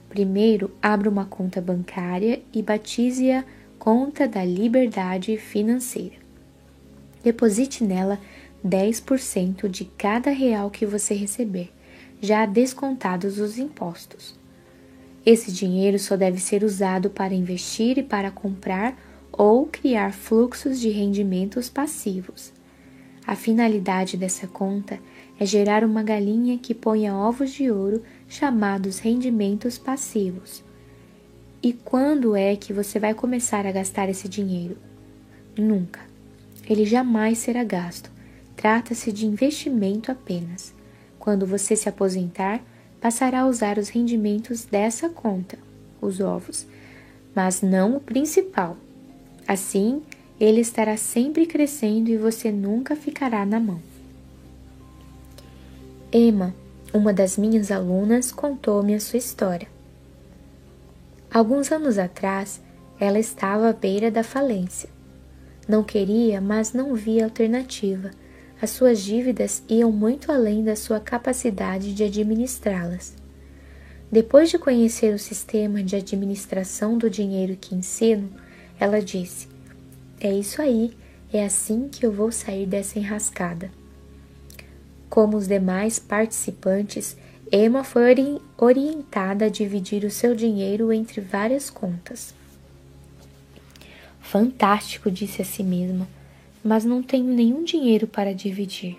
Primeiro, 0.09 0.71
abra 0.81 1.09
uma 1.09 1.25
conta 1.25 1.61
bancária 1.61 2.41
e 2.53 2.63
batize-a 2.63 3.43
Conta 3.77 4.27
da 4.27 4.43
Liberdade 4.43 5.37
Financeira. 5.37 6.15
Deposite 7.23 7.83
nela 7.83 8.19
10% 8.65 9.69
de 9.69 9.85
cada 9.85 10.31
real 10.31 10.69
que 10.69 10.85
você 10.85 11.13
receber, 11.13 11.71
já 12.21 12.45
descontados 12.45 13.39
os 13.39 13.57
impostos. 13.57 14.37
Esse 15.25 15.51
dinheiro 15.51 15.99
só 15.99 16.17
deve 16.17 16.39
ser 16.39 16.63
usado 16.63 17.09
para 17.09 17.33
investir 17.33 17.97
e 17.97 18.03
para 18.03 18.31
comprar 18.31 18.97
ou 19.39 19.65
criar 19.65 20.11
fluxos 20.11 20.81
de 20.81 20.89
rendimentos 20.89 21.69
passivos. 21.69 22.51
A 23.25 23.37
finalidade 23.37 24.17
dessa 24.17 24.45
conta 24.47 24.99
é 25.39 25.45
gerar 25.45 25.81
uma 25.85 26.03
galinha 26.03 26.57
que 26.57 26.73
ponha 26.73 27.15
ovos 27.15 27.51
de 27.51 27.71
ouro 27.71 28.03
chamados 28.27 28.99
rendimentos 28.99 29.77
passivos. 29.77 30.61
E 31.63 31.71
quando 31.71 32.35
é 32.35 32.53
que 32.57 32.73
você 32.73 32.99
vai 32.99 33.13
começar 33.13 33.65
a 33.65 33.71
gastar 33.71 34.09
esse 34.09 34.27
dinheiro? 34.27 34.77
Nunca. 35.57 36.01
Ele 36.69 36.83
jamais 36.83 37.37
será 37.37 37.63
gasto. 37.63 38.11
Trata-se 38.57 39.09
de 39.09 39.25
investimento 39.25 40.11
apenas. 40.11 40.73
Quando 41.17 41.45
você 41.45 41.77
se 41.77 41.87
aposentar, 41.87 42.61
passará 42.99 43.43
a 43.43 43.47
usar 43.47 43.77
os 43.77 43.87
rendimentos 43.87 44.65
dessa 44.65 45.07
conta, 45.07 45.57
os 46.01 46.19
ovos, 46.19 46.67
mas 47.33 47.61
não 47.61 47.95
o 47.95 48.01
principal, 48.01 48.75
Assim, 49.49 50.03
ele 50.39 50.61
estará 50.61 50.95
sempre 50.95 51.47
crescendo 51.47 52.11
e 52.11 52.17
você 52.17 52.51
nunca 52.51 52.95
ficará 52.95 53.43
na 53.47 53.59
mão. 53.59 53.81
Emma, 56.13 56.53
uma 56.93 57.11
das 57.11 57.35
minhas 57.35 57.71
alunas, 57.71 58.31
contou-me 58.31 58.93
a 58.93 58.99
sua 58.99 59.17
história. 59.17 59.67
Alguns 61.33 61.71
anos 61.71 61.97
atrás, 61.97 62.61
ela 62.99 63.17
estava 63.17 63.69
à 63.69 63.73
beira 63.73 64.11
da 64.11 64.21
falência. 64.21 64.87
Não 65.67 65.83
queria, 65.83 66.39
mas 66.39 66.71
não 66.71 66.93
via 66.93 67.23
alternativa. 67.23 68.11
As 68.61 68.69
suas 68.69 69.01
dívidas 69.01 69.63
iam 69.67 69.91
muito 69.91 70.31
além 70.31 70.63
da 70.63 70.75
sua 70.75 70.99
capacidade 70.99 71.95
de 71.95 72.03
administrá-las. 72.03 73.15
Depois 74.11 74.51
de 74.51 74.59
conhecer 74.59 75.11
o 75.11 75.17
sistema 75.17 75.81
de 75.81 75.95
administração 75.95 76.99
do 76.99 77.09
dinheiro 77.09 77.57
que 77.59 77.73
ensino, 77.73 78.29
ela 78.79 79.01
disse: 79.01 79.47
É 80.19 80.31
isso 80.31 80.61
aí, 80.61 80.91
é 81.31 81.43
assim 81.43 81.89
que 81.89 82.05
eu 82.05 82.11
vou 82.11 82.31
sair 82.31 82.65
dessa 82.65 82.97
enrascada. 82.97 83.71
Como 85.09 85.37
os 85.37 85.47
demais 85.47 85.99
participantes, 85.99 87.17
Emma 87.51 87.83
foi 87.83 88.03
orientada 88.57 89.45
a 89.45 89.49
dividir 89.49 90.03
o 90.05 90.11
seu 90.11 90.35
dinheiro 90.35 90.93
entre 90.93 91.19
várias 91.19 91.69
contas. 91.69 92.33
Fantástico, 94.21 95.09
disse 95.09 95.41
a 95.41 95.45
si 95.45 95.63
mesma, 95.63 96.07
mas 96.63 96.85
não 96.85 97.01
tenho 97.01 97.33
nenhum 97.33 97.63
dinheiro 97.63 98.05
para 98.05 98.35
dividir. 98.35 98.97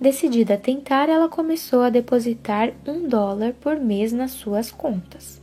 Decidida 0.00 0.54
a 0.54 0.56
tentar, 0.56 1.08
ela 1.08 1.28
começou 1.28 1.82
a 1.82 1.90
depositar 1.90 2.72
um 2.86 3.08
dólar 3.08 3.52
por 3.54 3.78
mês 3.78 4.12
nas 4.12 4.30
suas 4.30 4.70
contas. 4.70 5.39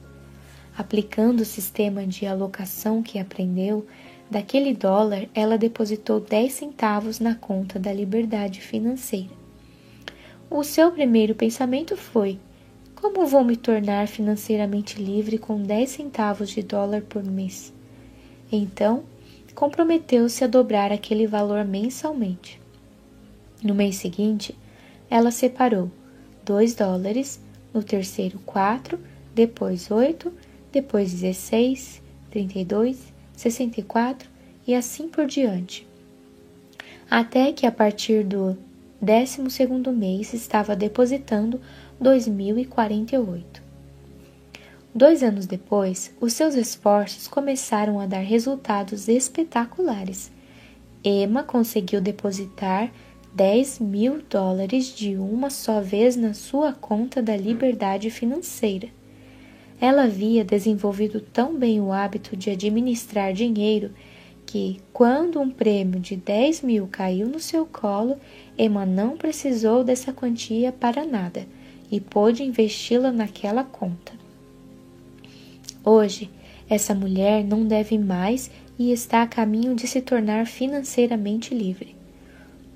Aplicando 0.78 1.40
o 1.40 1.46
sistema 1.46 2.06
de 2.06 2.28
alocação 2.28 3.02
que 3.02 3.18
aprendeu, 3.18 3.88
daquele 4.30 4.76
dólar 4.76 5.28
ela 5.34 5.58
depositou 5.58 6.20
10 6.20 6.54
centavos 6.54 7.20
na 7.20 7.34
conta 7.34 7.80
da 7.80 7.92
liberdade 7.92 8.62
financeira. 8.62 9.32
O 10.52 10.64
seu 10.64 10.92
primeiro 10.92 11.34
pensamento 11.34 11.98
foi: 11.98 12.40
como 12.94 13.26
vou 13.26 13.44
me 13.44 13.58
tornar 13.58 14.08
financeiramente 14.08 15.02
livre 15.02 15.40
com 15.40 15.64
10 15.64 15.90
centavos 15.90 16.50
de 16.50 16.62
dólar 16.62 17.02
por 17.02 17.24
mês? 17.24 17.74
Então, 18.52 19.04
comprometeu-se 19.56 20.44
a 20.44 20.48
dobrar 20.48 20.92
aquele 20.92 21.26
valor 21.26 21.66
mensalmente. 21.66 22.62
No 23.64 23.74
mês 23.74 23.96
seguinte, 23.96 24.56
ela 25.10 25.32
separou 25.32 25.90
2 26.46 26.76
dólares, 26.76 27.42
no 27.74 27.82
terceiro 27.82 28.38
4, 28.46 29.00
depois 29.34 29.90
8 29.90 30.32
depois 30.72 31.12
16, 31.12 32.02
32, 32.30 33.14
64 33.36 34.30
e 34.66 34.74
assim 34.76 35.08
por 35.08 35.26
diante. 35.26 35.88
Até 37.10 37.54
que 37.54 37.66
a 37.66 37.72
partir 37.72 38.24
do 38.24 38.58
12 39.02 39.50
segundo 39.50 39.94
mês 39.94 40.34
estava 40.34 40.76
depositando 40.76 41.62
2048. 42.00 43.62
Dois 44.94 45.22
anos 45.22 45.46
depois, 45.46 46.12
os 46.20 46.34
seus 46.34 46.56
esforços 46.56 47.28
começaram 47.28 48.00
a 48.00 48.08
dar 48.08 48.20
resultados 48.20 49.08
espetaculares. 49.08 50.32
Emma 51.04 51.44
conseguiu 51.44 52.02
depositar 52.02 52.92
10 53.34 53.80
mil 53.80 54.24
dólares 54.28 54.88
de 54.88 55.16
uma 55.16 55.52
só 55.52 55.80
vez 55.80 56.16
na 56.16 56.34
sua 56.34 56.74
conta 56.74 57.22
da 57.22 57.38
liberdade 57.38 58.10
financeira. 58.10 58.90
Ela 59.80 60.04
havia 60.04 60.44
desenvolvido 60.44 61.22
tão 61.22 61.56
bem 61.56 61.80
o 61.80 61.92
hábito 61.92 62.36
de 62.36 62.50
administrar 62.50 63.32
dinheiro 63.32 63.92
que, 64.46 64.82
quando 64.92 65.40
um 65.40 65.52
prêmio 65.52 66.00
de 66.00 66.16
10 66.16 66.62
mil 66.62 66.88
caiu 66.88 67.28
no 67.28 67.40
seu 67.40 67.66
colo, 67.66 68.18
Emma 68.58 68.86
não 68.86 69.18
precisou 69.18 69.84
dessa 69.84 70.12
quantia 70.12 70.72
para 70.72 71.06
nada 71.06 71.46
e 71.92 72.00
pôde 72.00 72.44
investi-la 72.44 73.12
naquela 73.12 73.64
conta. 73.64 74.14
Hoje, 75.84 76.30
essa 76.70 76.96
mulher 76.96 77.44
não 77.44 77.66
deve 77.66 77.98
mais 77.98 78.50
e 78.80 78.92
está 78.92 79.22
a 79.22 79.28
caminho 79.28 79.76
de 79.76 79.88
se 79.88 80.02
tornar 80.02 80.48
financeiramente 80.48 81.54
livre. 81.54 81.96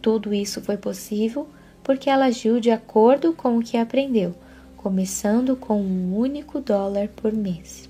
Tudo 0.01 0.33
isso 0.33 0.61
foi 0.61 0.77
possível 0.77 1.47
porque 1.83 2.09
ela 2.09 2.25
agiu 2.25 2.59
de 2.59 2.69
acordo 2.69 3.33
com 3.33 3.57
o 3.57 3.63
que 3.63 3.75
aprendeu 3.75 4.35
começando 4.81 5.55
com 5.55 5.79
um 5.79 6.17
único 6.17 6.59
dólar 6.59 7.07
por 7.09 7.31
mês. 7.31 7.87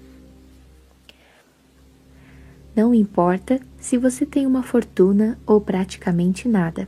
Não 2.76 2.94
importa 2.94 3.62
se 3.78 3.98
você 3.98 4.26
tem 4.26 4.46
uma 4.46 4.62
fortuna 4.62 5.40
ou 5.46 5.62
praticamente 5.62 6.50
nada. 6.50 6.88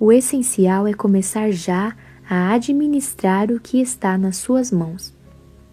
O 0.00 0.10
essencial 0.10 0.86
é 0.86 0.94
começar 0.94 1.50
já 1.50 1.94
a 2.28 2.54
administrar 2.54 3.50
o 3.50 3.60
que 3.60 3.78
está 3.78 4.16
nas 4.16 4.38
suas 4.38 4.70
mãos. 4.70 5.12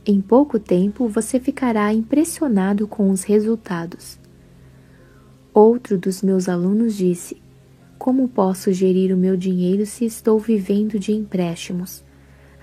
Em 0.05 0.19
pouco 0.19 0.59
tempo 0.59 1.07
você 1.07 1.39
ficará 1.39 1.93
impressionado 1.93 2.85
com 2.85 3.11
os 3.11 3.23
resultados. 3.23 4.19
Outro 5.53 5.97
dos 5.97 6.21
meus 6.21 6.49
alunos 6.49 6.95
disse: 6.95 7.41
Como 7.97 8.27
posso 8.27 8.73
gerir 8.73 9.13
o 9.13 9.17
meu 9.17 9.37
dinheiro 9.37 9.85
se 9.85 10.03
estou 10.05 10.37
vivendo 10.37 10.99
de 10.99 11.13
empréstimos? 11.13 12.03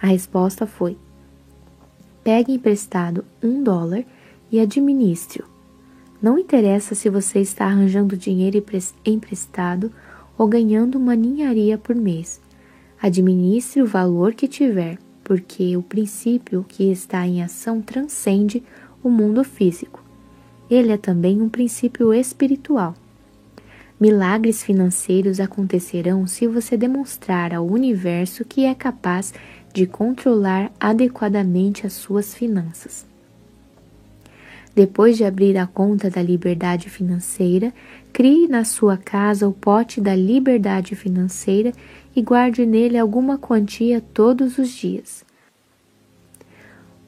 A 0.01 0.07
resposta 0.07 0.67
foi: 0.67 0.97
pegue 2.23 2.53
emprestado 2.53 3.25
um 3.43 3.63
dólar 3.63 4.05
e 4.51 4.61
administre-o. 4.61 5.47
Não 6.21 6.39
interessa 6.39 6.95
se 6.95 7.11
você 7.11 7.41
está 7.41 7.67
arranjando 7.67 8.17
dinheiro 8.17 8.63
emprestado 9.05 9.93
ou 10.37 10.49
ganhando 10.49 10.97
uma 10.97 11.15
ninharia 11.15 11.77
por 11.79 11.95
mês. 11.95 12.41
Administre 13.01 13.83
o 13.83 13.87
valor 13.87 14.35
que 14.35 14.49
tiver, 14.49 14.99
porque 15.23 15.77
o 15.77 15.83
princípio 15.83 16.65
que 16.67 16.91
está 16.91 17.27
em 17.27 17.43
ação 17.43 17.83
transcende 17.83 18.63
o 19.03 19.11
mundo 19.11 19.45
físico. 19.45 20.03
Ele 20.71 20.93
é 20.93 20.97
também 20.97 21.41
um 21.41 21.49
princípio 21.49 22.13
espiritual. 22.13 22.95
Milagres 23.99 24.63
financeiros 24.63 25.41
acontecerão 25.41 26.27
se 26.27 26.47
você 26.47 26.77
demonstrar 26.77 27.55
ao 27.55 27.67
universo 27.67 28.45
que 28.45 28.65
é 28.65 28.75
capaz 28.75 29.33
de 29.77 29.87
controlar 29.87 30.73
adequadamente 30.81 31.87
as 31.87 31.93
suas 31.93 32.35
finanças. 32.35 33.05
Depois 34.75 35.19
de 35.19 35.25
abrir 35.25 35.59
a 35.59 35.67
conta 35.67 36.09
da 36.09 36.23
liberdade 36.23 36.89
financeira, 36.89 37.75
crie 38.11 38.49
na 38.49 38.65
sua 38.65 38.97
casa 38.97 39.47
o 39.47 39.53
pote 39.53 40.01
da 40.01 40.17
liberdade 40.17 40.97
financeira 40.97 41.73
e 42.15 42.23
guarde 42.23 42.65
nele 42.65 42.97
alguma 42.97 43.37
quantia 43.37 44.01
todos 44.01 44.57
os 44.57 44.71
dias. 44.71 45.23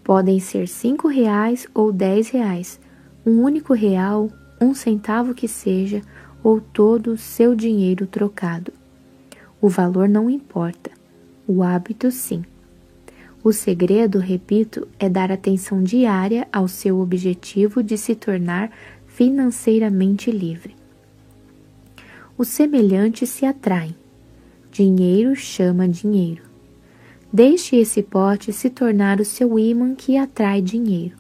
Podem 0.05 0.39
ser 0.39 0.69
cinco 0.69 1.09
reais 1.09 1.67
ou 1.73 1.91
dez 1.91 2.29
reais, 2.29 2.79
um 3.25 3.41
único 3.45 3.73
real, 3.73 4.29
um 4.61 4.75
centavo 4.75 5.33
que 5.33 5.49
seja, 5.49 6.03
ou 6.45 6.61
todo 6.61 7.13
o 7.13 7.17
seu 7.17 7.55
dinheiro 7.55 8.07
trocado. 8.07 8.75
O 9.59 9.71
valor 9.71 10.07
não 10.07 10.29
importa, 10.29 10.91
o 11.47 11.63
hábito 11.63 12.11
sim. 12.11 12.45
O 13.49 13.53
segredo, 13.55 14.19
repito, 14.19 14.87
é 14.99 15.09
dar 15.09 15.33
atenção 15.33 15.83
diária 15.83 16.47
ao 16.53 16.69
seu 16.69 17.01
objetivo 17.01 17.83
de 17.83 17.97
se 17.97 18.15
tornar 18.15 18.71
financeiramente 19.07 20.31
livre. 20.31 20.77
Os 22.37 22.49
semelhantes 22.49 23.31
se 23.31 23.47
atraem. 23.47 23.97
Dinheiro 24.71 25.35
chama 25.35 25.89
dinheiro. 25.89 26.43
Deixe 27.33 27.77
esse 27.77 28.03
pote 28.03 28.53
se 28.53 28.69
tornar 28.69 29.19
o 29.19 29.25
seu 29.25 29.59
ímã 29.59 29.95
que 29.95 30.19
atrai 30.19 30.61
dinheiro. 30.61 31.17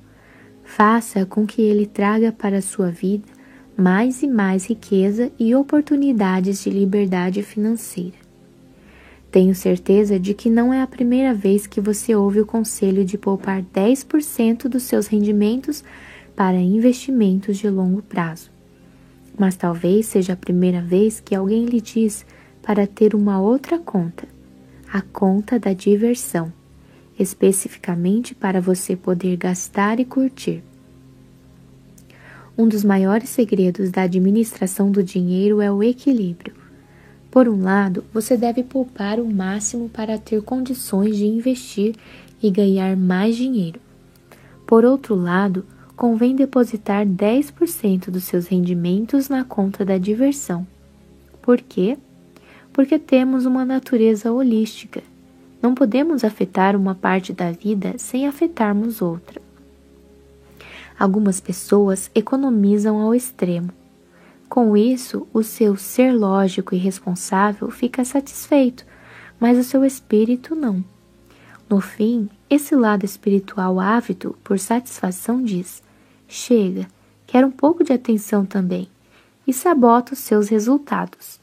Faça 0.62 1.24
com 1.24 1.46
que 1.46 1.62
ele 1.62 1.86
traga 1.86 2.30
para 2.30 2.58
a 2.58 2.62
sua 2.62 2.90
vida 2.90 3.26
mais 3.74 4.22
e 4.22 4.26
mais 4.28 4.66
riqueza 4.66 5.32
e 5.38 5.54
oportunidades 5.54 6.62
de 6.62 6.68
liberdade 6.68 7.42
financeira. 7.42 8.27
Tenho 9.30 9.54
certeza 9.54 10.18
de 10.18 10.32
que 10.32 10.48
não 10.48 10.72
é 10.72 10.80
a 10.80 10.86
primeira 10.86 11.34
vez 11.34 11.66
que 11.66 11.80
você 11.80 12.14
ouve 12.14 12.40
o 12.40 12.46
conselho 12.46 13.04
de 13.04 13.18
poupar 13.18 13.62
10% 13.62 14.68
dos 14.68 14.84
seus 14.84 15.06
rendimentos 15.06 15.84
para 16.34 16.56
investimentos 16.56 17.58
de 17.58 17.68
longo 17.68 18.00
prazo. 18.00 18.50
Mas 19.38 19.54
talvez 19.54 20.06
seja 20.06 20.32
a 20.32 20.36
primeira 20.36 20.80
vez 20.80 21.20
que 21.20 21.34
alguém 21.34 21.66
lhe 21.66 21.80
diz 21.80 22.24
para 22.62 22.86
ter 22.86 23.14
uma 23.14 23.40
outra 23.40 23.78
conta, 23.78 24.26
a 24.90 25.02
conta 25.02 25.58
da 25.58 25.72
diversão, 25.74 26.52
especificamente 27.18 28.34
para 28.34 28.60
você 28.60 28.96
poder 28.96 29.36
gastar 29.36 30.00
e 30.00 30.04
curtir. 30.04 30.62
Um 32.56 32.66
dos 32.66 32.82
maiores 32.82 33.28
segredos 33.28 33.90
da 33.90 34.02
administração 34.02 34.90
do 34.90 35.02
dinheiro 35.02 35.60
é 35.60 35.70
o 35.70 35.82
equilíbrio. 35.82 36.67
Por 37.38 37.48
um 37.48 37.62
lado, 37.62 38.04
você 38.12 38.36
deve 38.36 38.64
poupar 38.64 39.20
o 39.20 39.32
máximo 39.32 39.88
para 39.88 40.18
ter 40.18 40.42
condições 40.42 41.16
de 41.16 41.24
investir 41.24 41.94
e 42.42 42.50
ganhar 42.50 42.96
mais 42.96 43.36
dinheiro. 43.36 43.78
Por 44.66 44.84
outro 44.84 45.14
lado, 45.14 45.64
convém 45.94 46.34
depositar 46.34 47.06
10% 47.06 48.10
dos 48.10 48.24
seus 48.24 48.48
rendimentos 48.48 49.28
na 49.28 49.44
conta 49.44 49.84
da 49.84 49.98
diversão. 49.98 50.66
Por 51.40 51.60
quê? 51.60 51.96
Porque 52.72 52.98
temos 52.98 53.46
uma 53.46 53.64
natureza 53.64 54.32
holística. 54.32 55.00
Não 55.62 55.76
podemos 55.76 56.24
afetar 56.24 56.74
uma 56.74 56.96
parte 56.96 57.32
da 57.32 57.52
vida 57.52 57.94
sem 57.98 58.26
afetarmos 58.26 59.00
outra. 59.00 59.40
Algumas 60.98 61.38
pessoas 61.38 62.10
economizam 62.16 63.00
ao 63.00 63.14
extremo 63.14 63.70
com 64.48 64.76
isso, 64.76 65.26
o 65.32 65.42
seu 65.42 65.76
ser 65.76 66.12
lógico 66.12 66.74
e 66.74 66.78
responsável 66.78 67.70
fica 67.70 68.04
satisfeito, 68.04 68.84
mas 69.38 69.58
o 69.58 69.62
seu 69.62 69.84
espírito 69.84 70.54
não. 70.54 70.82
No 71.68 71.80
fim, 71.80 72.30
esse 72.48 72.74
lado 72.74 73.04
espiritual 73.04 73.78
ávido 73.78 74.36
por 74.42 74.58
satisfação 74.58 75.42
diz: 75.42 75.82
chega, 76.26 76.86
quero 77.26 77.46
um 77.46 77.50
pouco 77.50 77.84
de 77.84 77.92
atenção 77.92 78.46
também, 78.46 78.88
e 79.46 79.52
sabota 79.52 80.14
os 80.14 80.18
seus 80.18 80.48
resultados. 80.48 81.38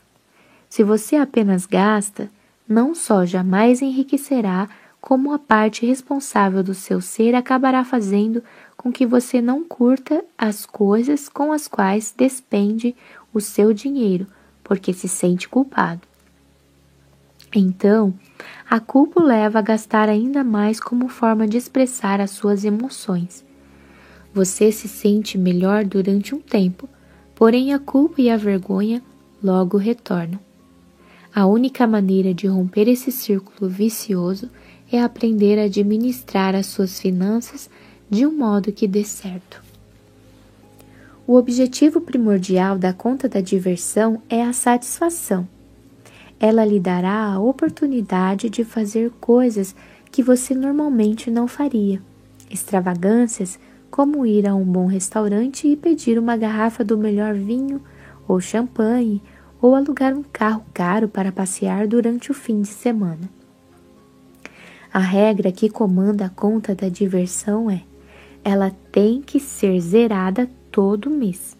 Se 0.67 0.83
você 0.83 1.15
apenas 1.15 1.65
gasta, 1.65 2.29
não 2.67 2.95
só 2.95 3.25
jamais 3.25 3.81
enriquecerá, 3.81 4.67
como 4.99 5.31
a 5.31 5.38
parte 5.38 5.85
responsável 5.85 6.63
do 6.63 6.73
seu 6.73 6.99
ser 6.99 7.35
acabará 7.35 7.83
fazendo 7.85 8.43
com 8.85 8.91
que 8.91 9.03
você 9.03 9.41
não 9.41 9.63
curta 9.63 10.23
as 10.37 10.63
coisas 10.63 11.27
com 11.27 11.51
as 11.51 11.67
quais 11.67 12.13
despende 12.15 12.95
o 13.33 13.41
seu 13.41 13.73
dinheiro, 13.73 14.27
porque 14.63 14.93
se 14.93 15.07
sente 15.07 15.49
culpado. 15.49 16.01
Então, 17.55 18.13
a 18.69 18.79
culpa 18.79 19.19
o 19.19 19.25
leva 19.25 19.57
a 19.57 19.61
gastar 19.63 20.07
ainda 20.07 20.43
mais 20.43 20.79
como 20.79 21.07
forma 21.07 21.47
de 21.47 21.57
expressar 21.57 22.21
as 22.21 22.29
suas 22.29 22.63
emoções. 22.63 23.43
Você 24.31 24.71
se 24.71 24.87
sente 24.87 25.35
melhor 25.35 25.83
durante 25.83 26.35
um 26.35 26.39
tempo, 26.39 26.87
porém 27.33 27.73
a 27.73 27.79
culpa 27.79 28.21
e 28.21 28.29
a 28.29 28.37
vergonha 28.37 29.01
logo 29.43 29.77
retornam. 29.77 30.39
A 31.33 31.47
única 31.47 31.87
maneira 31.87 32.35
de 32.35 32.45
romper 32.45 32.87
esse 32.87 33.11
círculo 33.11 33.67
vicioso 33.67 34.47
é 34.91 35.01
aprender 35.01 35.57
a 35.57 35.63
administrar 35.63 36.53
as 36.53 36.67
suas 36.67 36.99
finanças 36.99 37.67
de 38.09 38.25
um 38.25 38.31
modo 38.35 38.71
que 38.71 38.88
dê 38.88 39.03
certo. 39.03 39.61
O 41.27 41.35
objetivo 41.35 41.99
primordial 42.01 42.77
da 42.77 42.93
conta 42.93 43.27
da 43.27 43.41
diversão 43.41 44.21
é 44.29 44.43
a 44.43 44.53
satisfação. 44.53 45.47
Ela 46.39 46.63
lhe 46.63 46.79
dará 46.79 47.33
a 47.33 47.39
oportunidade 47.39 48.49
de 48.49 48.63
fazer 48.63 49.11
coisas 49.19 49.75
que 50.11 50.21
você 50.21 50.53
normalmente 50.53 51.31
não 51.31 51.47
faria. 51.47 52.01
Extravagâncias 52.49 53.57
como 53.89 54.25
ir 54.25 54.47
a 54.47 54.53
um 54.53 54.65
bom 54.65 54.85
restaurante 54.85 55.67
e 55.67 55.75
pedir 55.75 56.19
uma 56.19 56.38
garrafa 56.38 56.83
do 56.83 56.97
melhor 56.97 57.33
vinho 57.33 57.81
ou 58.27 58.39
champanhe, 58.41 59.21
ou 59.61 59.75
alugar 59.75 60.13
um 60.13 60.23
carro 60.23 60.63
caro 60.73 61.07
para 61.07 61.31
passear 61.31 61.88
durante 61.88 62.31
o 62.31 62.33
fim 62.33 62.61
de 62.61 62.67
semana. 62.67 63.29
A 64.93 64.99
regra 64.99 65.51
que 65.51 65.69
comanda 65.69 66.25
a 66.25 66.29
conta 66.29 66.75
da 66.75 66.88
diversão 66.88 67.69
é: 67.69 67.81
ela 68.45 68.72
tem 68.92 69.24
que 69.24 69.40
ser 69.40 69.79
zerada 69.81 70.47
todo 70.72 71.10
mês. 71.10 71.58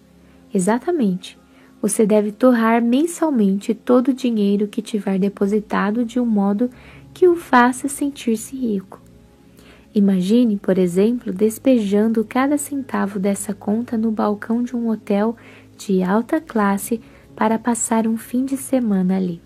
Exatamente. 0.54 1.36
Você 1.82 2.06
deve 2.06 2.32
torrar 2.32 2.80
mensalmente 2.80 3.74
todo 3.74 4.10
o 4.10 4.14
dinheiro 4.14 4.68
que 4.68 4.84
tiver 4.84 5.18
depositado 5.18 6.06
de 6.06 6.20
um 6.20 6.26
modo 6.26 6.70
que 7.12 7.28
o 7.28 7.36
faça 7.36 7.88
sentir-se 7.88 8.56
rico. 8.56 9.02
Imagine, 9.96 10.58
por 10.58 10.78
exemplo, 10.78 11.34
despejando 11.34 12.24
cada 12.24 12.58
centavo 12.58 13.18
dessa 13.18 13.54
conta 13.54 13.98
no 13.98 14.12
balcão 14.12 14.62
de 14.62 14.76
um 14.76 14.90
hotel 14.90 15.36
de 15.76 16.04
alta 16.04 16.40
classe 16.40 17.02
para 17.36 17.58
passar 17.58 18.06
um 18.06 18.16
fim 18.16 18.46
de 18.46 18.58
semana 18.58 19.18
ali. 19.18 19.42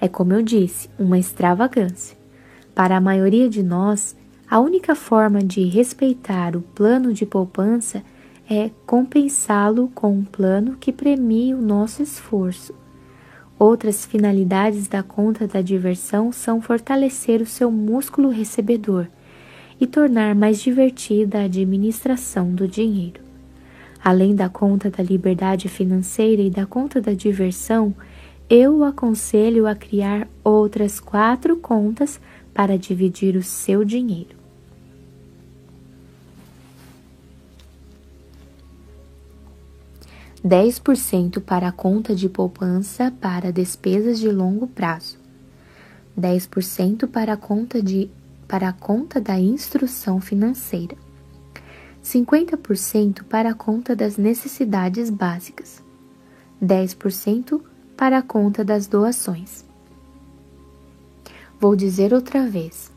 É 0.00 0.08
como 0.08 0.32
eu 0.32 0.42
disse, 0.42 0.88
uma 0.98 1.18
extravagância. 1.18 2.16
Para 2.74 2.96
a 2.96 3.00
maioria 3.00 3.48
de 3.48 3.62
nós, 3.62 4.16
a 4.48 4.60
única 4.60 4.94
forma 4.94 5.40
de 5.40 5.64
respeitar 5.64 6.54
o 6.54 6.62
plano 6.62 7.12
de 7.12 7.26
poupança 7.26 8.02
é 8.48 8.70
compensá-lo 8.86 9.90
com 9.92 10.12
um 10.12 10.24
plano 10.24 10.76
que 10.78 10.92
premie 10.92 11.52
o 11.52 11.60
nosso 11.60 12.00
esforço. 12.00 12.72
Outras 13.58 14.06
finalidades 14.06 14.86
da 14.86 15.02
conta 15.02 15.48
da 15.48 15.60
diversão 15.60 16.30
são 16.30 16.60
fortalecer 16.60 17.42
o 17.42 17.46
seu 17.46 17.72
músculo 17.72 18.28
recebedor 18.28 19.08
e 19.80 19.86
tornar 19.86 20.34
mais 20.34 20.60
divertida 20.60 21.38
a 21.38 21.44
administração 21.44 22.54
do 22.54 22.68
dinheiro. 22.68 23.20
Além 24.04 24.36
da 24.36 24.48
conta 24.48 24.88
da 24.90 25.02
liberdade 25.02 25.68
financeira 25.68 26.40
e 26.40 26.50
da 26.50 26.64
conta 26.64 27.00
da 27.00 27.14
diversão, 27.14 27.92
eu 28.48 28.76
o 28.76 28.84
aconselho 28.84 29.66
a 29.66 29.74
criar 29.74 30.28
outras 30.44 31.00
quatro 31.00 31.56
contas 31.56 32.20
para 32.54 32.78
dividir 32.78 33.34
o 33.34 33.42
seu 33.42 33.84
dinheiro. 33.84 34.35
10% 40.46 41.40
para 41.40 41.66
a 41.66 41.72
conta 41.72 42.14
de 42.14 42.28
poupança 42.28 43.12
para 43.20 43.52
despesas 43.52 44.20
de 44.20 44.30
longo 44.30 44.68
prazo, 44.68 45.18
10% 46.16 47.08
para 47.08 47.32
a 47.32 47.36
conta 47.36 47.82
de 47.82 48.08
para 48.46 48.68
a 48.68 48.72
conta 48.72 49.20
da 49.20 49.40
instrução 49.40 50.20
financeira, 50.20 50.96
50% 52.00 53.24
para 53.24 53.50
a 53.50 53.54
conta 53.54 53.96
das 53.96 54.16
necessidades 54.16 55.10
básicas, 55.10 55.82
10% 56.62 57.60
para 57.96 58.18
a 58.18 58.22
conta 58.22 58.64
das 58.64 58.86
doações. 58.86 59.64
Vou 61.58 61.74
dizer 61.74 62.14
outra 62.14 62.46
vez: 62.46 62.92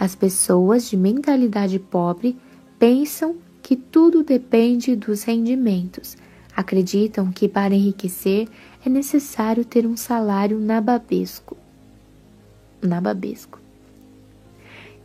as 0.00 0.14
pessoas 0.14 0.88
de 0.88 0.96
mentalidade 0.96 1.78
pobre 1.78 2.38
pensam 2.78 3.36
que 3.62 3.76
tudo 3.76 4.22
depende 4.22 4.96
dos 4.96 5.24
rendimentos. 5.24 6.16
Acreditam 6.56 7.30
que 7.30 7.46
para 7.46 7.74
enriquecer 7.74 8.48
é 8.84 8.88
necessário 8.88 9.62
ter 9.62 9.86
um 9.86 9.94
salário 9.94 10.58
nababesco. 10.58 11.54
Nababesco. 12.80 13.60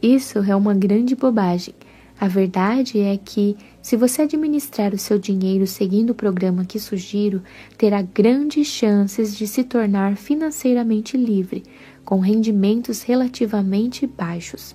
Isso 0.02 0.40
é 0.40 0.56
uma 0.56 0.74
grande 0.74 1.14
bobagem. 1.14 1.76
A 2.18 2.28
verdade 2.28 3.00
é 3.00 3.18
que, 3.18 3.58
se 3.82 3.98
você 3.98 4.22
administrar 4.22 4.94
o 4.94 4.98
seu 4.98 5.20
dinheiro 5.20 5.68
seguindo 5.68 6.12
o 6.12 6.16
programa 6.16 6.64
que 6.64 6.80
sugiro, 6.80 7.42
terá 7.78 8.02
grandes 8.02 8.68
chances 8.68 9.36
de 9.36 9.46
se 9.46 9.64
tornar 9.64 10.16
financeiramente 10.16 11.18
livre, 11.18 11.64
com 12.06 12.20
rendimentos 12.20 13.02
relativamente 13.02 14.08
baixos. 14.08 14.74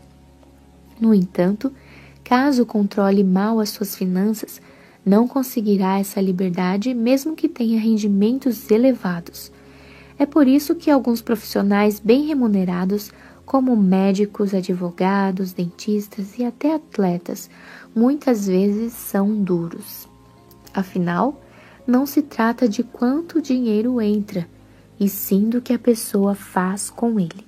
No 1.00 1.14
entanto, 1.14 1.72
caso 2.22 2.66
controle 2.66 3.24
mal 3.24 3.60
as 3.60 3.70
suas 3.70 3.96
finanças, 3.96 4.60
não 5.06 5.28
conseguirá 5.28 6.00
essa 6.00 6.20
liberdade 6.20 6.92
mesmo 6.92 7.36
que 7.36 7.48
tenha 7.48 7.78
rendimentos 7.78 8.68
elevados. 8.68 9.52
É 10.18 10.26
por 10.26 10.48
isso 10.48 10.74
que 10.74 10.90
alguns 10.90 11.22
profissionais 11.22 12.00
bem 12.00 12.26
remunerados, 12.26 13.12
como 13.44 13.76
médicos, 13.76 14.52
advogados, 14.52 15.52
dentistas 15.52 16.36
e 16.36 16.44
até 16.44 16.74
atletas, 16.74 17.48
muitas 17.94 18.48
vezes 18.48 18.94
são 18.94 19.40
duros. 19.40 20.08
Afinal, 20.74 21.40
não 21.86 22.04
se 22.04 22.20
trata 22.22 22.68
de 22.68 22.82
quanto 22.82 23.40
dinheiro 23.40 24.00
entra, 24.00 24.48
e 24.98 25.08
sim 25.08 25.48
do 25.48 25.62
que 25.62 25.72
a 25.72 25.78
pessoa 25.78 26.34
faz 26.34 26.90
com 26.90 27.20
ele. 27.20 27.45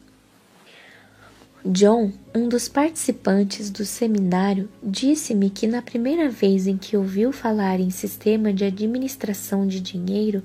John, 1.65 2.12
um 2.33 2.49
dos 2.49 2.69
participantes 2.69 3.69
do 3.69 3.85
seminário, 3.85 4.69
disse-me 4.81 5.51
que 5.51 5.67
na 5.67 5.83
primeira 5.83 6.31
vez 6.31 6.69
em 6.69 6.76
que 6.76 6.97
ouviu 6.97 7.33
falar 7.33 7.81
em 7.81 7.91
sistema 7.91 8.53
de 8.53 8.65
administração 8.65 9.67
de 9.67 9.81
dinheiro, 9.81 10.44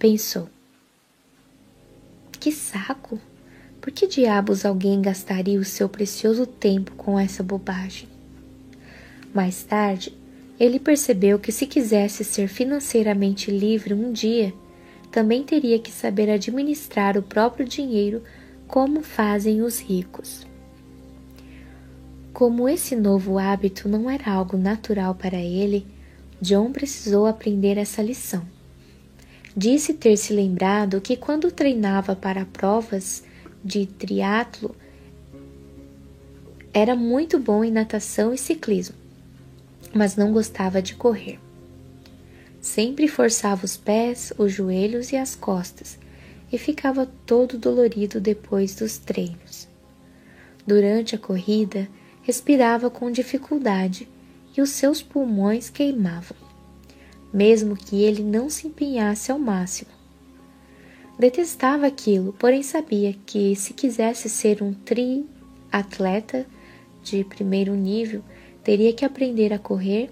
pensou: 0.00 0.48
Que 2.40 2.50
saco! 2.50 3.20
Por 3.80 3.92
que 3.92 4.08
diabos 4.08 4.64
alguém 4.64 5.00
gastaria 5.00 5.60
o 5.60 5.64
seu 5.64 5.88
precioso 5.88 6.44
tempo 6.44 6.92
com 6.96 7.16
essa 7.16 7.42
bobagem? 7.42 8.08
Mais 9.32 9.62
tarde, 9.62 10.12
ele 10.58 10.80
percebeu 10.80 11.38
que 11.38 11.52
se 11.52 11.66
quisesse 11.66 12.24
ser 12.24 12.48
financeiramente 12.48 13.52
livre 13.52 13.94
um 13.94 14.12
dia, 14.12 14.52
também 15.12 15.44
teria 15.44 15.78
que 15.78 15.92
saber 15.92 16.28
administrar 16.28 17.16
o 17.16 17.22
próprio 17.22 17.64
dinheiro 17.64 18.24
como 18.66 19.02
fazem 19.02 19.62
os 19.62 19.78
ricos. 19.78 20.47
Como 22.38 22.68
esse 22.68 22.94
novo 22.94 23.36
hábito 23.36 23.88
não 23.88 24.08
era 24.08 24.30
algo 24.30 24.56
natural 24.56 25.12
para 25.12 25.38
ele, 25.38 25.84
John 26.40 26.70
precisou 26.70 27.26
aprender 27.26 27.76
essa 27.76 28.00
lição. 28.00 28.46
Disse 29.56 29.92
ter 29.92 30.16
se 30.16 30.32
lembrado 30.32 31.00
que 31.00 31.16
quando 31.16 31.50
treinava 31.50 32.14
para 32.14 32.46
provas 32.46 33.24
de 33.64 33.86
triatlo, 33.86 34.72
era 36.72 36.94
muito 36.94 37.40
bom 37.40 37.64
em 37.64 37.72
natação 37.72 38.32
e 38.32 38.38
ciclismo, 38.38 38.94
mas 39.92 40.14
não 40.14 40.32
gostava 40.32 40.80
de 40.80 40.94
correr. 40.94 41.40
Sempre 42.60 43.08
forçava 43.08 43.64
os 43.64 43.76
pés, 43.76 44.32
os 44.38 44.52
joelhos 44.52 45.10
e 45.10 45.16
as 45.16 45.34
costas 45.34 45.98
e 46.52 46.56
ficava 46.56 47.04
todo 47.26 47.58
dolorido 47.58 48.20
depois 48.20 48.76
dos 48.76 48.96
treinos. 48.96 49.66
Durante 50.64 51.16
a 51.16 51.18
corrida, 51.18 51.88
respirava 52.28 52.90
com 52.90 53.10
dificuldade 53.10 54.06
e 54.54 54.60
os 54.60 54.68
seus 54.68 55.00
pulmões 55.00 55.70
queimavam, 55.70 56.36
mesmo 57.32 57.74
que 57.74 58.02
ele 58.02 58.22
não 58.22 58.50
se 58.50 58.66
empenhasse 58.66 59.32
ao 59.32 59.38
máximo. 59.38 59.90
Detestava 61.18 61.86
aquilo, 61.86 62.34
porém 62.34 62.62
sabia 62.62 63.16
que 63.24 63.56
se 63.56 63.72
quisesse 63.72 64.28
ser 64.28 64.62
um 64.62 64.74
triatleta 64.74 66.44
de 67.02 67.24
primeiro 67.24 67.74
nível, 67.74 68.22
teria 68.62 68.92
que 68.92 69.06
aprender 69.06 69.50
a 69.54 69.58
correr 69.58 70.10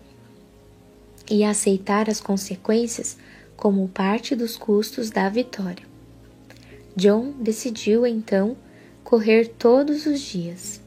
e 1.31 1.45
aceitar 1.45 2.09
as 2.09 2.19
consequências 2.19 3.19
como 3.59 3.87
parte 3.89 4.35
dos 4.35 4.57
custos 4.57 5.11
da 5.11 5.29
vitória. 5.29 5.85
John 6.97 7.35
decidiu 7.39 8.07
então 8.07 8.57
correr 9.05 9.49
todos 9.59 10.07
os 10.07 10.19
dias. 10.19 10.86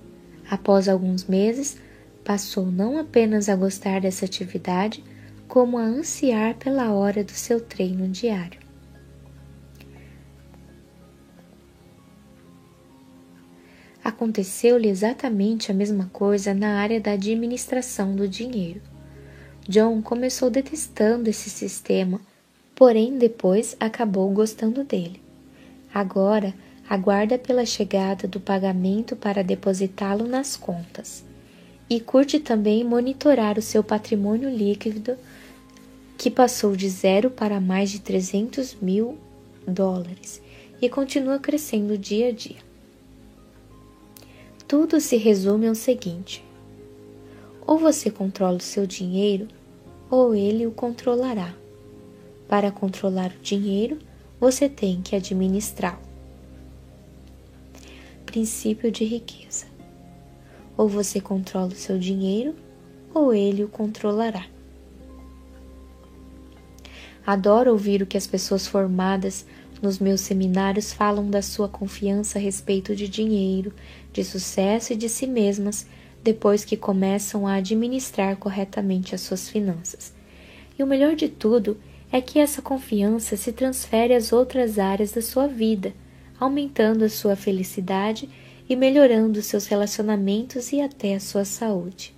Após 0.50 0.90
alguns 0.90 1.26
meses, 1.26 1.78
passou 2.24 2.66
não 2.66 2.98
apenas 2.98 3.50
a 3.50 3.56
gostar 3.56 4.02
dessa 4.02 4.26
atividade, 4.26 5.04
como 5.48 5.78
a 5.78 5.84
ansiar 5.84 6.56
pela 6.56 6.92
hora 6.92 7.24
do 7.24 7.32
seu 7.32 7.62
treino 7.62 8.08
diário. 8.08 8.60
Aconteceu-lhe 14.04 14.90
exatamente 14.90 15.72
a 15.72 15.74
mesma 15.74 16.10
coisa 16.12 16.54
na 16.54 16.80
área 16.80 17.00
da 17.00 17.12
administração 17.12 18.16
do 18.16 18.28
dinheiro. 18.28 18.82
John 19.68 20.02
começou 20.02 20.50
detestando 20.50 21.30
esse 21.30 21.50
sistema, 21.50 22.20
porém 22.74 23.18
depois 23.18 23.76
acabou 23.80 24.32
gostando 24.32 24.84
dele. 24.84 25.22
Agora, 25.94 26.54
aguarda 26.90 27.38
pela 27.38 27.68
chegada 27.68 28.28
do 28.28 28.40
pagamento 28.40 29.16
para 29.16 29.44
depositá-lo 29.44 30.28
nas 30.28 30.58
contas. 30.58 31.24
E 31.88 32.00
curte 32.00 32.40
também 32.40 32.84
monitorar 32.84 33.60
o 33.60 33.62
seu 33.62 33.84
patrimônio 33.84 34.50
líquido, 34.50 35.16
que 36.18 36.32
passou 36.32 36.76
de 36.76 36.90
zero 36.90 37.30
para 37.30 37.62
mais 37.62 37.92
de 37.92 38.00
300 38.00 38.76
mil 38.82 39.18
dólares 39.68 40.42
e 40.82 40.90
continua 40.90 41.38
crescendo 41.38 41.96
dia 41.98 42.30
a 42.30 42.32
dia. 42.32 42.58
Tudo 44.68 45.00
se 45.00 45.16
resume 45.16 45.68
ao 45.68 45.76
seguinte: 45.76 46.44
ou 47.66 47.78
você 47.78 48.10
controla 48.10 48.58
o 48.58 48.62
seu 48.62 48.88
dinheiro, 48.88 49.48
ou 50.10 50.34
ele 50.34 50.66
o 50.66 50.72
controlará. 50.72 51.54
Para 52.48 52.72
controlar 52.72 53.32
o 53.32 53.42
dinheiro, 53.42 54.00
você 54.40 54.68
tem 54.68 55.02
que 55.02 55.16
administrá-lo 55.16 56.09
princípio 58.30 58.92
de 58.92 59.04
riqueza. 59.04 59.66
Ou 60.78 60.88
você 60.88 61.20
controla 61.20 61.70
o 61.70 61.76
seu 61.76 61.98
dinheiro, 61.98 62.54
ou 63.12 63.34
ele 63.34 63.64
o 63.64 63.68
controlará. 63.68 64.46
Adoro 67.26 67.72
ouvir 67.72 68.04
o 68.04 68.06
que 68.06 68.18
as 68.18 68.28
pessoas 68.28 68.68
formadas 68.68 69.48
nos 69.82 69.98
meus 69.98 70.22
seminários 70.22 70.94
falam 70.94 71.28
da 71.28 71.42
sua 71.42 71.68
confiança 71.68 72.38
a 72.38 72.42
respeito 72.42 72.96
de 72.96 73.08
dinheiro, 73.08 73.74
de 74.14 74.24
sucesso 74.24 74.94
e 74.94 74.96
de 74.96 75.10
si 75.10 75.26
mesmas 75.26 75.88
depois 76.24 76.64
que 76.64 76.78
começam 76.78 77.48
a 77.48 77.56
administrar 77.56 78.38
corretamente 78.38 79.16
as 79.16 79.22
suas 79.22 79.50
finanças. 79.50 80.14
E 80.78 80.84
o 80.84 80.88
melhor 80.88 81.16
de 81.16 81.30
tudo 81.30 81.80
é 82.12 82.22
que 82.22 82.38
essa 82.38 82.62
confiança 82.62 83.36
se 83.36 83.52
transfere 83.52 84.14
às 84.14 84.32
outras 84.32 84.78
áreas 84.78 85.14
da 85.14 85.22
sua 85.22 85.48
vida 85.48 85.94
aumentando 86.40 87.04
a 87.04 87.10
sua 87.10 87.36
felicidade 87.36 88.30
e 88.70 88.76
melhorando 88.76 89.42
seus 89.42 89.68
relacionamentos 89.68 90.72
e 90.72 90.80
até 90.80 91.16
a 91.16 91.20
sua 91.20 91.44
saúde. 91.44 92.16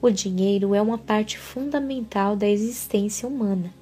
O 0.00 0.10
dinheiro 0.10 0.74
é 0.74 0.82
uma 0.82 0.98
parte 0.98 1.38
fundamental 1.38 2.34
da 2.34 2.48
existência 2.48 3.28
humana. 3.28 3.72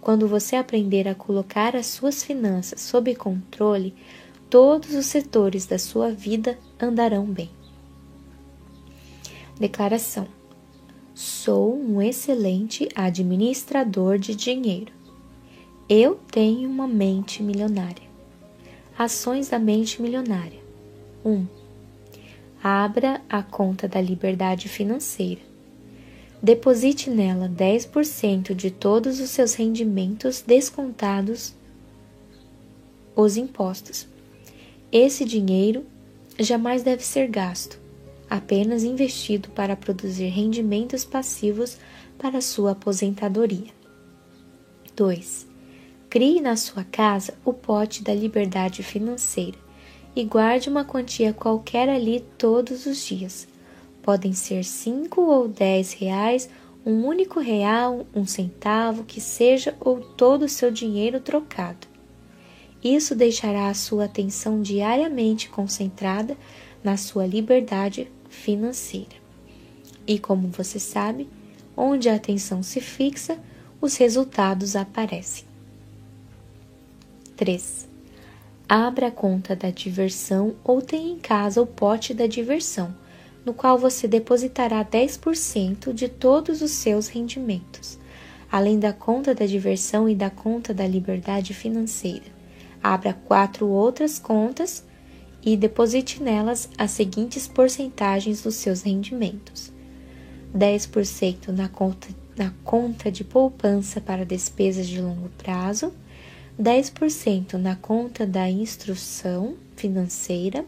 Quando 0.00 0.28
você 0.28 0.54
aprender 0.54 1.08
a 1.08 1.14
colocar 1.14 1.74
as 1.74 1.86
suas 1.86 2.22
finanças 2.22 2.80
sob 2.80 3.12
controle, 3.14 3.94
todos 4.48 4.94
os 4.94 5.06
setores 5.06 5.66
da 5.66 5.78
sua 5.78 6.10
vida 6.12 6.56
andarão 6.80 7.24
bem. 7.26 7.50
Declaração: 9.58 10.28
Sou 11.14 11.76
um 11.76 12.00
excelente 12.00 12.88
administrador 12.94 14.18
de 14.18 14.34
dinheiro. 14.36 14.92
Eu 15.88 16.20
tenho 16.30 16.68
uma 16.68 16.86
mente 16.86 17.42
milionária. 17.42 18.05
Ações 18.98 19.50
da 19.50 19.58
mente 19.58 20.00
milionária. 20.00 20.58
1. 21.22 21.30
Um, 21.30 21.46
abra 22.62 23.20
a 23.28 23.42
conta 23.42 23.86
da 23.86 24.00
liberdade 24.00 24.70
financeira. 24.70 25.42
Deposite 26.42 27.10
nela 27.10 27.46
10% 27.46 28.54
de 28.54 28.70
todos 28.70 29.20
os 29.20 29.28
seus 29.28 29.52
rendimentos 29.52 30.40
descontados 30.40 31.54
os 33.14 33.36
impostos. 33.36 34.08
Esse 34.90 35.26
dinheiro 35.26 35.84
jamais 36.38 36.82
deve 36.82 37.04
ser 37.04 37.28
gasto, 37.28 37.78
apenas 38.30 38.82
investido 38.82 39.50
para 39.50 39.76
produzir 39.76 40.28
rendimentos 40.28 41.04
passivos 41.04 41.76
para 42.18 42.40
sua 42.40 42.70
aposentadoria. 42.70 43.74
2 44.94 45.45
Crie 46.16 46.40
na 46.40 46.56
sua 46.56 46.82
casa 46.82 47.34
o 47.44 47.52
pote 47.52 48.02
da 48.02 48.14
liberdade 48.14 48.82
financeira 48.82 49.58
e 50.16 50.24
guarde 50.24 50.70
uma 50.70 50.82
quantia 50.82 51.34
qualquer 51.34 51.90
ali 51.90 52.24
todos 52.38 52.86
os 52.86 53.04
dias. 53.04 53.46
Podem 54.00 54.32
ser 54.32 54.64
cinco 54.64 55.20
ou 55.20 55.46
dez 55.46 55.92
reais, 55.92 56.48
um 56.86 57.04
único 57.04 57.38
real, 57.38 58.06
um 58.14 58.26
centavo, 58.26 59.04
que 59.04 59.20
seja, 59.20 59.76
ou 59.78 60.00
todo 60.00 60.46
o 60.46 60.48
seu 60.48 60.70
dinheiro 60.70 61.20
trocado. 61.20 61.86
Isso 62.82 63.14
deixará 63.14 63.68
a 63.68 63.74
sua 63.74 64.06
atenção 64.06 64.62
diariamente 64.62 65.50
concentrada 65.50 66.34
na 66.82 66.96
sua 66.96 67.26
liberdade 67.26 68.10
financeira. 68.30 69.16
E 70.06 70.18
como 70.18 70.48
você 70.48 70.80
sabe, 70.80 71.28
onde 71.76 72.08
a 72.08 72.14
atenção 72.14 72.62
se 72.62 72.80
fixa, 72.80 73.38
os 73.82 73.98
resultados 73.98 74.74
aparecem. 74.74 75.45
3. 77.36 77.86
Abra 78.66 79.08
a 79.08 79.10
conta 79.10 79.54
da 79.54 79.70
diversão 79.70 80.56
ou 80.64 80.80
tenha 80.80 81.12
em 81.12 81.18
casa 81.18 81.60
o 81.60 81.66
pote 81.66 82.14
da 82.14 82.26
diversão, 82.26 82.94
no 83.44 83.52
qual 83.52 83.78
você 83.78 84.08
depositará 84.08 84.82
10% 84.84 85.92
de 85.92 86.08
todos 86.08 86.62
os 86.62 86.70
seus 86.72 87.08
rendimentos, 87.08 87.98
além 88.50 88.78
da 88.78 88.92
conta 88.92 89.34
da 89.34 89.44
diversão 89.44 90.08
e 90.08 90.14
da 90.14 90.30
conta 90.30 90.72
da 90.72 90.86
liberdade 90.86 91.52
financeira. 91.52 92.24
Abra 92.82 93.12
quatro 93.12 93.68
outras 93.68 94.18
contas 94.18 94.82
e 95.42 95.56
deposite 95.56 96.22
nelas 96.22 96.68
as 96.78 96.90
seguintes 96.90 97.46
porcentagens 97.46 98.42
dos 98.42 98.54
seus 98.54 98.80
rendimentos: 98.82 99.70
10% 100.56 101.48
na 101.48 101.68
conta, 101.68 102.08
na 102.34 102.52
conta 102.64 103.12
de 103.12 103.22
poupança 103.22 104.00
para 104.00 104.24
despesas 104.24 104.86
de 104.88 105.00
longo 105.00 105.28
prazo, 105.36 105.92
10% 106.60 107.54
na 107.54 107.76
conta 107.76 108.26
da 108.26 108.48
instrução 108.48 109.56
financeira 109.76 110.64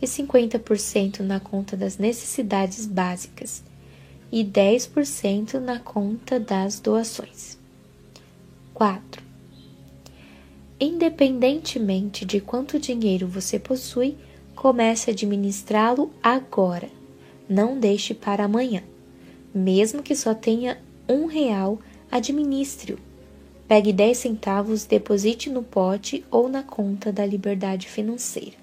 e 0.00 0.06
50% 0.06 1.20
na 1.20 1.40
conta 1.40 1.76
das 1.76 1.98
necessidades 1.98 2.86
básicas 2.86 3.64
e 4.30 4.44
10% 4.44 5.54
na 5.54 5.80
conta 5.80 6.38
das 6.38 6.78
doações. 6.78 7.58
4. 8.72 9.20
Independentemente 10.78 12.24
de 12.24 12.40
quanto 12.40 12.78
dinheiro 12.78 13.26
você 13.26 13.58
possui, 13.58 14.16
comece 14.54 15.10
a 15.10 15.12
administrá-lo 15.12 16.12
agora. 16.22 16.88
Não 17.48 17.80
deixe 17.80 18.14
para 18.14 18.44
amanhã. 18.44 18.82
Mesmo 19.52 20.02
que 20.02 20.14
só 20.14 20.34
tenha 20.34 20.78
um 21.08 21.26
real, 21.26 21.80
administre-o 22.10 23.05
Pegue 23.68 23.92
10 23.92 24.16
centavos, 24.16 24.84
deposite 24.84 25.50
no 25.50 25.60
pote 25.60 26.24
ou 26.30 26.48
na 26.48 26.62
conta 26.62 27.12
da 27.12 27.26
liberdade 27.26 27.88
financeira. 27.88 28.54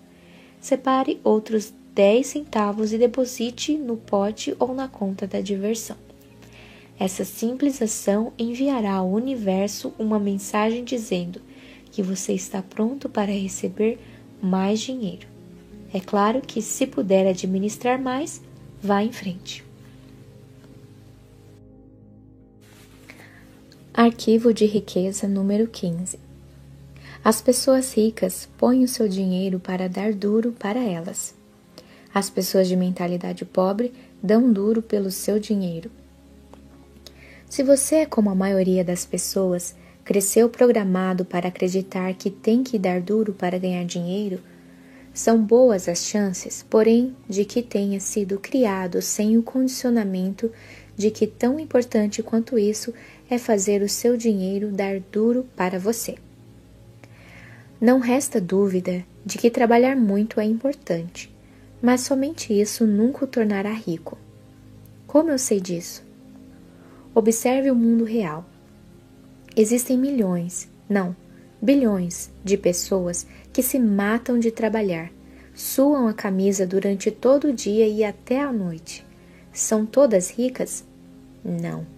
Separe 0.62 1.20
outros 1.26 1.74
10 1.94 2.26
centavos 2.26 2.94
e 2.94 2.98
deposite 2.98 3.78
no 3.78 3.98
pote 3.98 4.56
ou 4.58 4.74
na 4.74 4.88
conta 4.88 5.28
da 5.28 5.42
diversão. 5.42 5.98
Essa 6.98 7.26
simples 7.26 7.82
ação 7.82 8.32
enviará 8.40 8.94
ao 8.94 9.10
universo 9.10 9.94
uma 10.00 10.18
mensagem 10.18 10.86
dizendo 10.86 11.42
que 11.92 12.02
você 12.02 12.32
está 12.32 12.62
pronto 12.62 13.10
para 13.10 13.32
receber 13.32 14.00
mais 14.42 14.80
dinheiro. 14.80 15.28
É 15.94 16.00
claro 16.00 16.42
que, 16.42 16.62
se 16.62 16.88
puder 16.88 17.28
administrar 17.28 18.02
mais, 18.02 18.42
vá 18.82 19.04
em 19.04 19.12
frente. 19.12 19.66
Arquivo 23.96 24.52
de 24.52 24.66
riqueza 24.66 25.28
número 25.28 25.68
15. 25.68 26.18
As 27.24 27.44
pessoas 27.44 27.94
ricas 27.94 28.50
põem 28.58 28.84
o 28.84 28.88
seu 28.88 29.08
dinheiro 29.08 29.60
para 29.60 29.88
dar 29.88 30.14
duro 30.14 30.52
para 30.52 30.84
elas. 30.84 31.36
As 32.12 32.28
pessoas 32.28 32.68
de 32.68 32.76
mentalidade 32.76 33.46
pobre 33.46 33.94
dão 34.22 34.52
duro 34.52 34.82
pelo 34.82 35.12
seu 35.12 35.38
dinheiro. 35.38 35.92
Se 37.48 37.62
você 37.62 37.98
é 37.98 38.06
como 38.08 38.32
a 38.32 38.36
maioria 38.36 38.84
das 38.84 39.06
pessoas, 39.06 39.76
cresceu 40.04 40.50
programado 40.50 41.24
para 41.24 41.50
acreditar 41.50 42.16
que 42.16 42.32
tem 42.32 42.64
que 42.64 42.80
dar 42.80 43.00
duro 43.00 43.32
para 43.32 43.60
ganhar 43.60 43.86
dinheiro, 43.86 44.42
são 45.14 45.40
boas 45.44 45.88
as 45.88 46.00
chances, 46.00 46.66
porém, 46.68 47.16
de 47.30 47.46
que 47.46 47.62
tenha 47.62 48.00
sido 48.00 48.40
criado 48.40 49.00
sem 49.00 49.38
o 49.38 49.44
condicionamento 49.44 50.52
de 50.98 51.12
que 51.12 51.28
tão 51.28 51.60
importante 51.60 52.24
quanto 52.24 52.58
isso 52.58 52.92
é 53.30 53.38
fazer 53.38 53.82
o 53.82 53.90
seu 53.90 54.16
dinheiro 54.18 54.72
dar 54.72 55.00
duro 55.00 55.46
para 55.56 55.80
você. 55.80 56.16
Não 57.80 58.00
resta 58.00 58.40
dúvida 58.40 59.04
de 59.26 59.38
que 59.38 59.50
trabalhar 59.50 59.96
muito 59.96 60.40
é 60.40 60.46
importante, 60.46 61.34
mas 61.82 62.02
somente 62.02 62.54
isso 62.54 62.86
nunca 62.88 63.26
o 63.26 63.28
tornará 63.28 63.74
rico. 63.74 64.18
Como 65.06 65.30
eu 65.30 65.38
sei 65.38 65.60
disso? 65.60 66.04
Observe 67.14 67.70
o 67.70 67.76
mundo 67.76 68.04
real. 68.04 68.46
Existem 69.56 69.98
milhões, 69.98 70.68
não, 70.90 71.16
bilhões 71.62 72.32
de 72.44 72.58
pessoas 72.58 73.28
que 73.52 73.62
se 73.62 73.78
matam 73.78 74.40
de 74.40 74.50
trabalhar, 74.50 75.12
suam 75.54 76.08
a 76.08 76.14
camisa 76.14 76.66
durante 76.66 77.12
todo 77.12 77.50
o 77.50 77.54
dia 77.54 77.88
e 77.88 78.04
até 78.04 78.42
a 78.42 78.52
noite. 78.52 79.06
São 79.52 79.86
todas 79.86 80.32
ricas? 80.32 80.84
Não. 81.44 81.93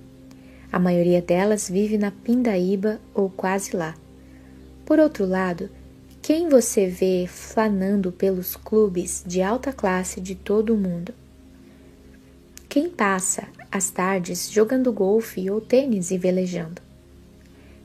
A 0.75 0.79
maioria 0.79 1.21
delas 1.21 1.69
vive 1.69 1.97
na 1.97 2.11
pindaíba 2.11 2.99
ou 3.13 3.29
quase 3.29 3.73
lá. 3.77 3.95
Por 4.85 4.99
outro 4.99 5.25
lado, 5.25 5.69
quem 6.21 6.49
você 6.49 6.85
vê 6.85 7.25
flanando 7.29 8.11
pelos 8.11 8.57
clubes 8.57 9.23
de 9.25 9.41
alta 9.41 9.71
classe 9.71 10.19
de 10.19 10.35
todo 10.35 10.73
o 10.73 10.77
mundo? 10.77 11.13
Quem 12.67 12.89
passa 12.89 13.47
as 13.71 13.89
tardes 13.89 14.51
jogando 14.51 14.91
golfe 14.91 15.49
ou 15.49 15.61
tênis 15.61 16.11
e 16.11 16.17
velejando? 16.17 16.81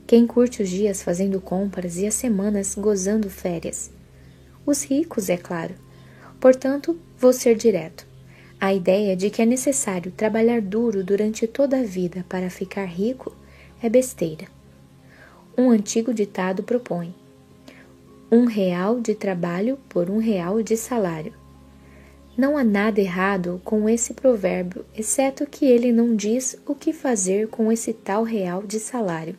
Quem 0.05 0.27
curte 0.27 0.61
os 0.61 0.67
dias 0.67 1.01
fazendo 1.01 1.39
compras 1.39 1.95
e 1.95 2.05
as 2.05 2.15
semanas 2.15 2.75
gozando 2.75 3.29
férias? 3.29 3.89
Os 4.65 4.83
ricos, 4.83 5.29
é 5.29 5.37
claro. 5.37 5.75
Portanto, 6.41 6.99
vou 7.17 7.31
ser 7.31 7.55
direto. 7.55 8.10
A 8.63 8.75
ideia 8.75 9.15
de 9.15 9.31
que 9.31 9.41
é 9.41 9.45
necessário 9.45 10.11
trabalhar 10.11 10.61
duro 10.61 11.03
durante 11.03 11.47
toda 11.47 11.79
a 11.79 11.83
vida 11.83 12.23
para 12.29 12.47
ficar 12.47 12.85
rico 12.85 13.35
é 13.81 13.89
besteira. 13.89 14.45
Um 15.57 15.71
antigo 15.71 16.13
ditado 16.13 16.61
propõe: 16.61 17.11
um 18.31 18.45
real 18.45 18.99
de 18.99 19.15
trabalho 19.15 19.79
por 19.89 20.11
um 20.11 20.19
real 20.19 20.61
de 20.61 20.77
salário. 20.77 21.33
Não 22.37 22.55
há 22.55 22.63
nada 22.63 23.01
errado 23.01 23.59
com 23.65 23.89
esse 23.89 24.13
provérbio, 24.13 24.85
exceto 24.95 25.47
que 25.47 25.65
ele 25.65 25.91
não 25.91 26.15
diz 26.15 26.55
o 26.63 26.75
que 26.75 26.93
fazer 26.93 27.47
com 27.47 27.71
esse 27.71 27.91
tal 27.91 28.21
real 28.21 28.61
de 28.61 28.79
salário. 28.79 29.35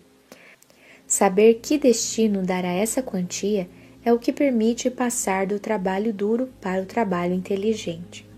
Saber 1.06 1.60
que 1.62 1.78
destino 1.78 2.42
dar 2.42 2.65
a 2.65 2.72
essa 2.72 3.01
quantia 3.01 3.69
é 4.05 4.12
o 4.12 4.19
que 4.19 4.33
permite 4.33 4.90
passar 4.90 5.47
do 5.47 5.60
trabalho 5.60 6.12
duro 6.12 6.49
para 6.60 6.83
o 6.83 6.87
trabalho 6.87 7.35
inteligente. 7.35 8.31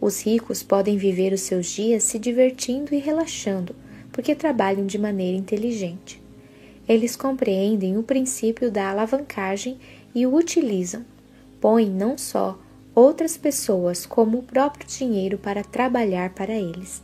Os 0.00 0.22
ricos 0.22 0.62
podem 0.62 0.96
viver 0.96 1.32
os 1.32 1.42
seus 1.42 1.66
dias 1.66 2.04
se 2.04 2.18
divertindo 2.18 2.94
e 2.94 2.98
relaxando, 2.98 3.76
porque 4.10 4.34
trabalham 4.34 4.86
de 4.86 4.96
maneira 4.96 5.36
inteligente. 5.36 6.20
Eles 6.88 7.14
compreendem 7.14 7.98
o 7.98 8.02
princípio 8.02 8.70
da 8.70 8.90
alavancagem 8.90 9.78
e 10.14 10.26
o 10.26 10.34
utilizam. 10.34 11.04
Põem 11.60 11.90
não 11.90 12.16
só 12.16 12.58
outras 12.94 13.36
pessoas 13.36 14.06
como 14.06 14.38
o 14.38 14.42
próprio 14.42 14.88
dinheiro 14.88 15.36
para 15.36 15.62
trabalhar 15.62 16.30
para 16.30 16.54
eles. 16.54 17.02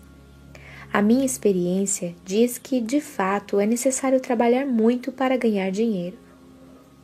A 0.91 1.03
minha 1.03 1.27
experiência 1.27 2.15
diz 2.25 2.57
que, 2.57 2.81
de 2.81 3.03
fato, 3.03 3.61
é 3.61 3.67
necessário 3.67 4.21
trabalhar 4.21 4.65
muito 4.65 5.13
para 5.13 5.37
ganhar 5.37 5.71
dinheiro. 5.71 6.17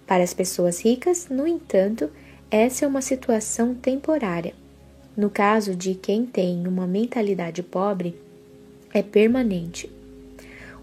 Para 0.07 0.25
as 0.25 0.33
pessoas 0.33 0.83
ricas, 0.83 1.29
no 1.29 1.47
entanto, 1.47 2.11
essa 2.51 2.87
é 2.87 2.89
uma 2.89 3.03
situação 3.03 3.75
temporária 3.75 4.62
no 5.17 5.29
caso 5.29 5.75
de 5.75 5.95
quem 5.95 6.25
tem 6.25 6.67
uma 6.67 6.87
mentalidade 6.87 7.63
pobre, 7.63 8.17
é 8.93 9.03
permanente. 9.03 9.91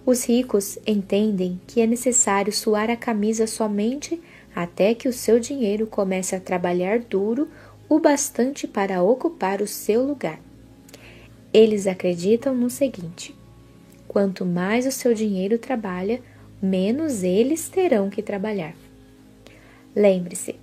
Os 0.05 0.25
ricos 0.25 0.77
entendem 0.85 1.59
que 1.67 1.81
é 1.81 1.87
necessário 1.87 2.51
suar 2.51 2.89
a 2.89 2.95
camisa 2.95 3.45
somente 3.45 4.19
até 4.55 4.93
que 4.93 5.07
o 5.07 5.13
seu 5.13 5.39
dinheiro 5.39 5.85
comece 5.85 6.35
a 6.35 6.39
trabalhar 6.39 6.99
duro 6.99 7.47
o 7.87 7.99
bastante 7.99 8.67
para 8.67 9.01
ocupar 9.03 9.61
o 9.61 9.67
seu 9.67 10.03
lugar. 10.03 10.39
Eles 11.53 11.87
acreditam 11.87 12.55
no 12.55 12.69
seguinte: 12.69 13.35
quanto 14.07 14.45
mais 14.45 14.85
o 14.85 14.91
seu 14.91 15.13
dinheiro 15.13 15.57
trabalha, 15.57 16.21
menos 16.61 17.23
eles 17.23 17.69
terão 17.69 18.09
que 18.09 18.21
trabalhar. 18.21 18.75
Lembre-se: 19.95 20.55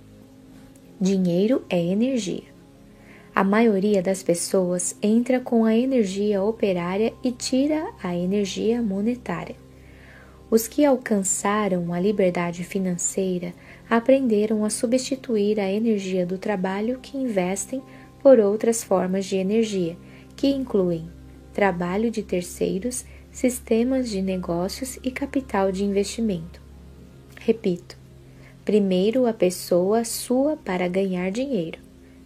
dinheiro 0.99 1.63
é 1.69 1.81
energia. 1.81 2.56
A 3.37 3.43
maioria 3.43 4.01
das 4.01 4.23
pessoas 4.23 4.97
entra 4.99 5.39
com 5.39 5.63
a 5.63 5.77
energia 5.77 6.41
operária 6.41 7.13
e 7.23 7.31
tira 7.31 7.93
a 8.01 8.15
energia 8.15 8.81
monetária. 8.81 9.55
Os 10.49 10.67
que 10.67 10.83
alcançaram 10.83 11.93
a 11.93 11.99
liberdade 11.99 12.63
financeira 12.63 13.53
aprenderam 13.87 14.65
a 14.65 14.71
substituir 14.71 15.59
a 15.59 15.71
energia 15.71 16.25
do 16.25 16.39
trabalho 16.39 16.97
que 16.99 17.15
investem 17.15 17.79
por 18.23 18.39
outras 18.39 18.83
formas 18.83 19.27
de 19.27 19.35
energia, 19.35 19.95
que 20.35 20.47
incluem 20.47 21.07
trabalho 21.53 22.09
de 22.09 22.23
terceiros, 22.23 23.05
sistemas 23.31 24.09
de 24.09 24.19
negócios 24.19 24.97
e 25.03 25.11
capital 25.11 25.71
de 25.71 25.85
investimento. 25.85 26.59
Repito: 27.39 27.99
primeiro 28.65 29.27
a 29.27 29.31
pessoa 29.31 30.03
sua 30.03 30.57
para 30.57 30.87
ganhar 30.87 31.29
dinheiro, 31.29 31.77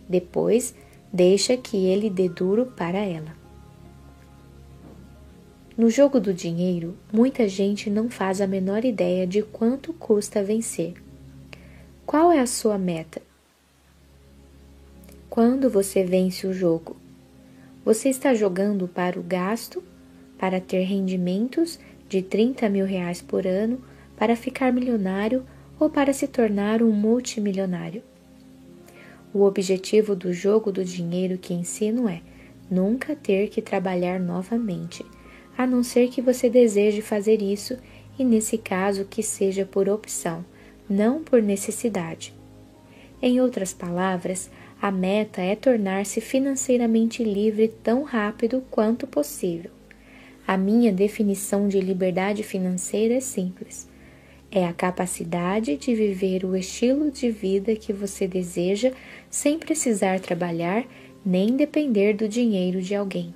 depois 0.08 0.74
deixa 1.12 1.58
que 1.58 1.78
ele 1.78 2.10
dê 2.10 2.30
duro 2.30 2.66
para 2.66 3.00
ela. 3.00 3.36
No 5.78 5.90
jogo 5.90 6.20
do 6.20 6.34
dinheiro, 6.34 6.96
muita 7.12 7.48
gente 7.48 7.90
não 7.90 8.10
faz 8.10 8.40
a 8.40 8.48
menor 8.48 8.86
ideia 8.86 9.26
de 9.26 9.42
quanto 9.42 9.94
custa 9.94 10.44
vencer. 10.44 10.94
Qual 12.06 12.32
é 12.32 12.40
a 12.40 12.46
sua 12.46 12.78
meta? 12.78 13.22
Quando 15.30 15.70
você 15.70 16.04
vence 16.04 16.46
o 16.46 16.54
jogo, 16.54 16.98
você 17.84 18.10
está 18.10 18.34
jogando 18.34 18.88
para 18.88 19.20
o 19.20 19.24
gasto, 19.24 19.84
para 20.38 20.60
ter 20.60 20.84
rendimentos 20.84 21.80
de 22.08 22.22
30 22.22 22.68
mil 22.70 22.86
reais 22.86 23.22
por 23.22 23.48
ano, 23.48 23.82
para 24.18 24.36
ficar 24.36 24.72
milionário 24.72 25.46
ou 25.80 25.90
para 25.90 26.14
se 26.14 26.28
tornar 26.28 26.84
um 26.84 26.92
multimilionário. 26.92 28.04
O 29.34 29.44
objetivo 29.44 30.16
do 30.16 30.34
jogo 30.34 30.72
do 30.72 30.84
dinheiro 30.84 31.38
que 31.38 31.54
ensino 31.54 32.10
é 32.10 32.22
nunca 32.70 33.16
ter 33.16 33.50
que 33.50 33.62
trabalhar 33.62 34.20
novamente, 34.20 35.06
a 35.58 35.66
não 35.66 35.84
ser 35.84 36.10
que 36.10 36.22
você 36.22 36.50
deseje 36.50 37.02
fazer 37.02 37.42
isso 37.42 37.78
e, 38.18 38.24
nesse 38.24 38.58
caso, 38.58 39.06
que 39.06 39.24
seja 39.24 39.66
por 39.66 39.88
opção, 39.88 40.44
não 40.90 41.24
por 41.24 41.42
necessidade. 41.42 42.34
Em 43.22 43.40
outras 43.40 43.74
palavras, 43.74 44.50
a 44.82 44.92
meta 44.92 45.42
é 45.42 45.56
tornar-se 45.56 46.20
financeiramente 46.20 47.24
livre 47.24 47.68
tão 47.68 48.04
rápido 48.04 48.64
quanto 48.72 49.06
possível. 49.06 49.72
A 50.48 50.58
minha 50.58 50.92
definição 50.92 51.68
de 51.68 51.80
liberdade 51.80 52.42
financeira 52.42 53.14
é 53.14 53.20
simples. 53.20 53.88
É 54.52 54.68
a 54.68 54.74
capacidade 54.74 55.78
de 55.78 55.96
viver 55.96 56.44
o 56.44 56.58
estilo 56.58 57.10
de 57.10 57.32
vida 57.32 57.74
que 57.74 57.94
você 57.94 58.28
deseja 58.28 58.92
sem 59.30 59.58
precisar 59.58 60.20
trabalhar 60.20 60.86
nem 61.26 61.56
depender 61.56 62.14
do 62.14 62.28
dinheiro 62.28 62.82
de 62.82 62.94
alguém. 62.94 63.34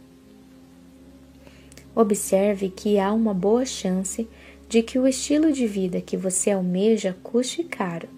Observe 1.95 2.67
que 2.69 2.99
há 2.99 3.13
uma 3.13 3.33
boa 3.33 3.65
chance 3.65 4.27
de 4.67 4.83
que 4.83 4.99
o 4.99 5.07
estilo 5.07 5.53
de 5.53 5.65
vida 5.65 6.01
que 6.01 6.17
você 6.17 6.51
almeja 6.51 7.15
custe 7.23 7.63
caro. 7.63 8.09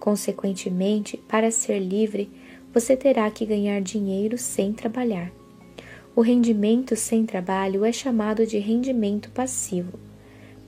Consequentemente, 0.00 1.16
para 1.16 1.52
ser 1.52 1.78
livre, 1.78 2.28
você 2.74 2.96
terá 2.96 3.30
que 3.30 3.46
ganhar 3.46 3.80
dinheiro 3.80 4.36
sem 4.36 4.72
trabalhar. 4.72 5.30
O 6.16 6.20
rendimento 6.20 6.96
sem 6.96 7.24
trabalho 7.24 7.84
é 7.84 7.92
chamado 7.92 8.44
de 8.44 8.58
rendimento 8.58 9.30
passivo. 9.30 9.96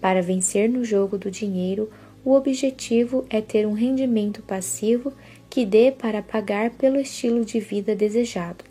Para 0.05 0.21
vencer 0.21 0.69
no 0.69 0.85
jogo 0.85 1.17
do 1.17 1.31
dinheiro, 1.31 1.89
o 2.23 2.35
objetivo 2.35 3.25
é 3.31 3.41
ter 3.41 3.67
um 3.67 3.73
rendimento 3.73 4.43
passivo 4.43 5.15
que 5.49 5.65
dê 5.65 5.91
para 5.91 6.21
pagar 6.21 6.73
pelo 6.73 7.01
estilo 7.01 7.43
de 7.43 7.59
vida 7.59 7.97
desejado. 7.97 8.63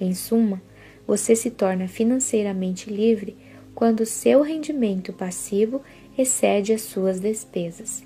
Em 0.00 0.12
suma, 0.14 0.60
você 1.06 1.36
se 1.36 1.48
torna 1.48 1.86
financeiramente 1.86 2.90
livre 2.90 3.36
quando 3.72 4.04
seu 4.04 4.42
rendimento 4.42 5.12
passivo 5.12 5.80
excede 6.18 6.72
as 6.72 6.82
suas 6.82 7.20
despesas. 7.20 8.02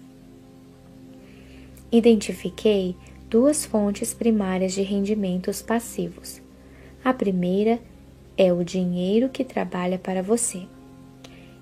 Identifiquei 1.90 2.94
duas 3.30 3.64
fontes 3.64 4.12
primárias 4.12 4.74
de 4.74 4.82
rendimentos 4.82 5.62
passivos. 5.62 6.42
A 7.02 7.14
primeira 7.14 7.80
é 8.36 8.52
o 8.52 8.62
dinheiro 8.62 9.30
que 9.30 9.42
trabalha 9.42 9.98
para 9.98 10.22
você. 10.22 10.66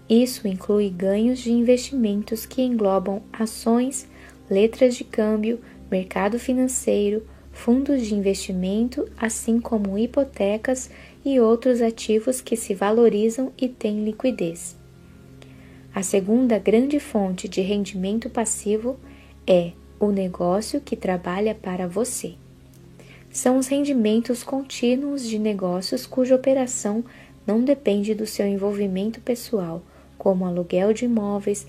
Isso 0.09 0.47
inclui 0.47 0.89
ganhos 0.89 1.41
de 1.41 1.51
investimentos 1.51 2.47
que 2.47 2.63
englobam 2.63 3.23
ações, 3.33 4.09
letras 4.49 4.95
de 4.95 5.03
câmbio, 5.03 5.61
mercado 5.91 6.39
financeiro, 6.39 7.27
fundos 7.51 8.07
de 8.07 8.15
investimento, 8.15 9.09
assim 9.17 9.61
como 9.61 9.99
hipotecas 9.99 10.91
e 11.25 11.41
outros 11.41 11.83
ativos 11.83 12.41
que 12.41 12.57
se 12.57 12.73
valorizam 12.75 13.53
e 13.59 13.69
têm 13.69 14.05
liquidez. 14.05 14.77
A 15.93 16.03
segunda 16.03 16.59
grande 16.59 17.01
fonte 17.01 17.49
de 17.49 17.61
rendimento 17.63 18.31
passivo 18.31 19.01
é 19.47 19.73
o 19.99 20.13
negócio 20.13 20.81
que 20.81 20.95
trabalha 20.95 21.55
para 21.55 21.89
você. 21.89 22.35
São 23.31 23.59
os 23.59 23.67
rendimentos 23.67 24.43
contínuos 24.43 25.27
de 25.27 25.39
negócios 25.39 26.07
cuja 26.07 26.35
operação 26.35 27.05
não 27.47 27.65
depende 27.65 28.15
do 28.15 28.27
seu 28.27 28.47
envolvimento 28.47 29.21
pessoal, 29.21 29.83
como 30.27 30.45
aluguel 30.45 30.93
de 30.93 31.05
imóveis, 31.05 31.69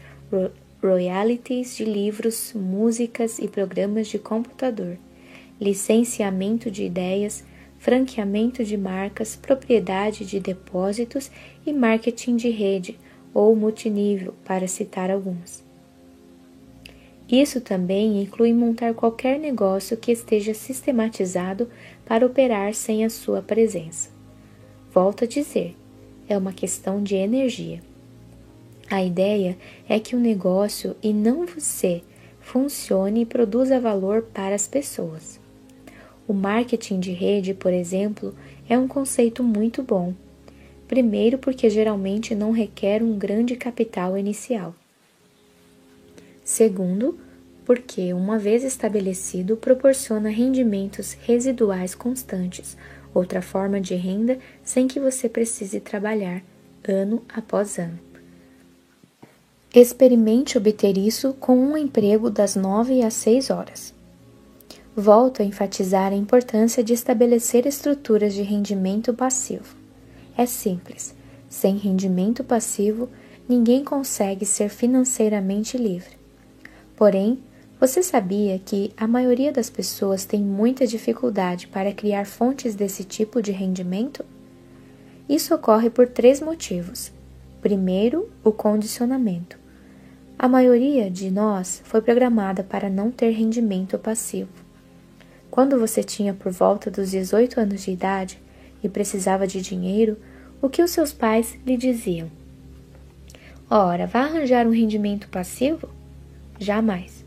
royalties 0.81 1.77
de 1.77 1.85
livros, 1.85 2.53
músicas 2.55 3.37
e 3.37 3.47
programas 3.47 4.07
de 4.07 4.17
computador, 4.17 4.97
licenciamento 5.61 6.71
de 6.71 6.83
ideias, 6.83 7.45
franqueamento 7.77 8.63
de 8.63 8.75
marcas, 8.75 9.35
propriedade 9.35 10.25
de 10.25 10.39
depósitos 10.39 11.29
e 11.67 11.71
marketing 11.71 12.35
de 12.35 12.49
rede 12.49 12.97
ou 13.31 13.55
multinível, 13.55 14.33
para 14.43 14.67
citar 14.67 15.11
alguns. 15.11 15.63
Isso 17.29 17.61
também 17.61 18.23
inclui 18.23 18.53
montar 18.53 18.95
qualquer 18.95 19.37
negócio 19.37 19.95
que 19.95 20.11
esteja 20.11 20.55
sistematizado 20.55 21.69
para 22.03 22.25
operar 22.25 22.73
sem 22.73 23.05
a 23.05 23.09
sua 23.11 23.39
presença. 23.39 24.09
Volto 24.91 25.25
a 25.25 25.27
dizer, 25.27 25.77
é 26.27 26.35
uma 26.35 26.53
questão 26.53 27.03
de 27.03 27.13
energia. 27.13 27.85
A 28.89 29.03
ideia 29.03 29.57
é 29.89 29.99
que 29.99 30.15
o 30.15 30.19
negócio 30.19 30.95
e 31.03 31.11
não 31.11 31.45
você 31.45 32.01
funcione 32.39 33.21
e 33.21 33.25
produza 33.25 33.81
valor 33.81 34.23
para 34.33 34.55
as 34.55 34.65
pessoas. 34.65 35.39
O 36.25 36.33
marketing 36.33 36.99
de 36.99 37.11
rede, 37.11 37.53
por 37.53 37.73
exemplo, 37.73 38.33
é 38.69 38.77
um 38.77 38.87
conceito 38.87 39.43
muito 39.43 39.83
bom. 39.83 40.13
Primeiro, 40.87 41.37
porque 41.37 41.69
geralmente 41.69 42.33
não 42.33 42.51
requer 42.51 43.03
um 43.03 43.17
grande 43.17 43.57
capital 43.57 44.17
inicial. 44.17 44.73
Segundo, 46.41 47.19
porque, 47.65 48.13
uma 48.13 48.39
vez 48.39 48.63
estabelecido, 48.63 49.57
proporciona 49.57 50.29
rendimentos 50.29 51.11
residuais 51.11 51.93
constantes, 51.93 52.77
outra 53.13 53.41
forma 53.41 53.81
de 53.81 53.95
renda 53.95 54.39
sem 54.63 54.87
que 54.87 54.97
você 54.97 55.27
precise 55.27 55.81
trabalhar 55.81 56.41
ano 56.87 57.21
após 57.27 57.77
ano. 57.77 58.06
Experimente 59.75 60.57
obter 60.57 60.97
isso 60.97 61.33
com 61.33 61.57
um 61.57 61.77
emprego 61.77 62.29
das 62.29 62.55
9 62.55 63.03
às 63.03 63.13
6 63.15 63.49
horas. 63.49 63.93
Volto 64.95 65.41
a 65.41 65.45
enfatizar 65.45 66.11
a 66.11 66.15
importância 66.15 66.83
de 66.83 66.93
estabelecer 66.93 67.67
estruturas 67.67 68.33
de 68.33 68.41
rendimento 68.41 69.13
passivo. 69.13 69.75
É 70.37 70.45
simples. 70.45 71.13
Sem 71.49 71.77
rendimento 71.77 72.43
passivo, 72.43 73.09
ninguém 73.47 73.83
consegue 73.83 74.45
ser 74.45 74.69
financeiramente 74.69 75.77
livre. 75.77 76.17
Porém, 76.95 77.39
você 77.79 78.01
sabia 78.01 78.57
que 78.57 78.91
a 78.97 79.07
maioria 79.07 79.51
das 79.51 79.69
pessoas 79.69 80.25
tem 80.25 80.41
muita 80.41 80.87
dificuldade 80.87 81.67
para 81.67 81.93
criar 81.93 82.25
fontes 82.25 82.73
desse 82.73 83.03
tipo 83.03 83.41
de 83.41 83.51
rendimento? 83.51 84.25
Isso 85.29 85.53
ocorre 85.53 85.89
por 85.89 86.07
três 86.07 86.41
motivos. 86.41 87.11
Primeiro, 87.61 88.29
o 88.43 88.51
condicionamento. 88.51 89.57
A 90.37 90.47
maioria 90.47 91.09
de 91.09 91.31
nós 91.31 91.81
foi 91.83 92.01
programada 92.01 92.63
para 92.63 92.89
não 92.89 93.09
ter 93.09 93.31
rendimento 93.31 93.97
passivo. 93.97 94.49
Quando 95.49 95.79
você 95.79 96.03
tinha 96.03 96.33
por 96.33 96.51
volta 96.51 96.91
dos 96.91 97.09
18 97.09 97.59
anos 97.59 97.83
de 97.83 97.91
idade 97.91 98.39
e 98.83 98.87
precisava 98.87 99.47
de 99.47 99.59
dinheiro, 99.61 100.17
o 100.61 100.69
que 100.69 100.83
os 100.83 100.91
seus 100.91 101.11
pais 101.11 101.57
lhe 101.65 101.75
diziam? 101.75 102.29
Ora, 103.69 104.05
vá 104.05 104.21
arranjar 104.21 104.67
um 104.67 104.71
rendimento 104.71 105.27
passivo? 105.29 105.89
Jamais. 106.59 107.25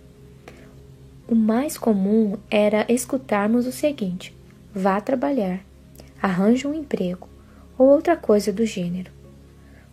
O 1.28 1.34
mais 1.34 1.76
comum 1.76 2.36
era 2.50 2.86
escutarmos 2.88 3.66
o 3.66 3.72
seguinte: 3.72 4.36
vá 4.72 5.00
trabalhar, 5.00 5.60
arranje 6.22 6.66
um 6.66 6.74
emprego 6.74 7.28
ou 7.76 7.88
outra 7.88 8.16
coisa 8.16 8.52
do 8.52 8.64
gênero. 8.64 9.19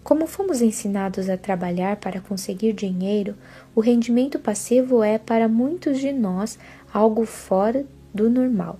Como 0.07 0.25
fomos 0.25 0.61
ensinados 0.61 1.27
a 1.27 1.35
trabalhar 1.35 1.97
para 1.97 2.21
conseguir 2.21 2.71
dinheiro, 2.71 3.35
o 3.75 3.81
rendimento 3.81 4.39
passivo 4.39 5.03
é 5.03 5.17
para 5.17 5.49
muitos 5.49 5.99
de 5.99 6.13
nós 6.13 6.57
algo 6.93 7.25
fora 7.25 7.85
do 8.13 8.29
normal. 8.29 8.79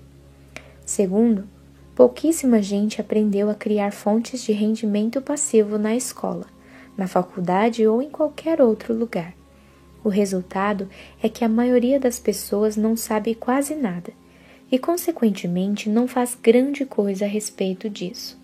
Segundo, 0.85 1.43
pouquíssima 1.93 2.61
gente 2.61 3.01
aprendeu 3.01 3.49
a 3.49 3.55
criar 3.55 3.91
fontes 3.91 4.41
de 4.41 4.53
rendimento 4.53 5.21
passivo 5.21 5.77
na 5.77 5.93
escola, 5.97 6.45
na 6.95 7.09
faculdade 7.09 7.85
ou 7.85 8.01
em 8.01 8.09
qualquer 8.09 8.61
outro 8.61 8.93
lugar. 8.93 9.33
O 10.05 10.07
resultado 10.07 10.87
é 11.21 11.27
que 11.27 11.43
a 11.43 11.49
maioria 11.49 11.99
das 11.99 12.17
pessoas 12.19 12.77
não 12.77 12.95
sabe 12.95 13.35
quase 13.35 13.75
nada 13.75 14.13
e, 14.71 14.79
consequentemente, 14.79 15.89
não 15.89 16.07
faz 16.07 16.37
grande 16.41 16.85
coisa 16.85 17.25
a 17.25 17.27
respeito 17.27 17.89
disso. 17.89 18.39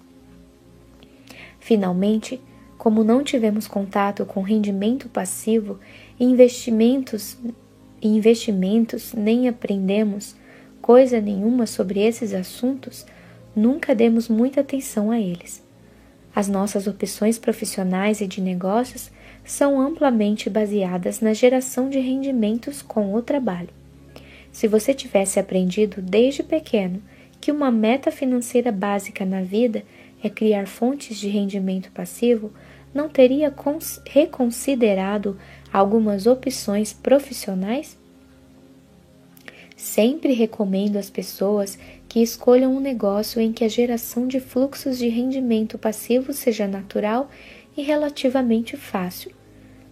Finalmente, 1.61 2.41
como 2.83 3.01
não 3.01 3.23
tivemos 3.23 3.65
contato 3.65 4.25
com 4.25 4.41
rendimento 4.41 5.07
passivo 5.07 5.79
e 6.19 6.25
investimentos, 6.25 7.37
investimentos 8.01 9.13
nem 9.13 9.47
aprendemos 9.47 10.35
coisa 10.81 11.21
nenhuma 11.21 11.65
sobre 11.65 12.01
esses 12.01 12.33
assuntos, 12.33 13.05
nunca 13.55 13.95
demos 13.95 14.27
muita 14.27 14.59
atenção 14.59 15.11
a 15.11 15.17
eles. 15.17 15.63
As 16.35 16.49
nossas 16.49 16.85
opções 16.85 17.39
profissionais 17.39 18.19
e 18.19 18.27
de 18.27 18.41
negócios 18.41 19.09
são 19.45 19.79
amplamente 19.79 20.49
baseadas 20.49 21.21
na 21.21 21.31
geração 21.31 21.89
de 21.89 21.99
rendimentos 21.99 22.81
com 22.81 23.13
o 23.13 23.21
trabalho. 23.21 23.69
Se 24.51 24.67
você 24.67 24.93
tivesse 24.93 25.39
aprendido 25.39 26.01
desde 26.01 26.43
pequeno 26.43 27.01
que 27.39 27.49
uma 27.49 27.71
meta 27.71 28.11
financeira 28.11 28.73
básica 28.73 29.23
na 29.23 29.41
vida 29.41 29.85
é 30.21 30.29
criar 30.29 30.67
fontes 30.67 31.17
de 31.17 31.29
rendimento 31.29 31.89
passivo, 31.91 32.51
não 32.93 33.09
teria 33.09 33.53
reconsiderado 34.05 35.37
algumas 35.71 36.27
opções 36.27 36.93
profissionais? 36.93 37.97
Sempre 39.75 40.33
recomendo 40.33 40.97
às 40.97 41.09
pessoas 41.09 41.77
que 42.07 42.21
escolham 42.21 42.75
um 42.75 42.79
negócio 42.79 43.41
em 43.41 43.51
que 43.51 43.63
a 43.63 43.67
geração 43.67 44.27
de 44.27 44.39
fluxos 44.39 44.97
de 44.97 45.09
rendimento 45.09 45.77
passivo 45.77 46.31
seja 46.31 46.67
natural 46.67 47.29
e 47.75 47.81
relativamente 47.81 48.77
fácil. 48.77 49.31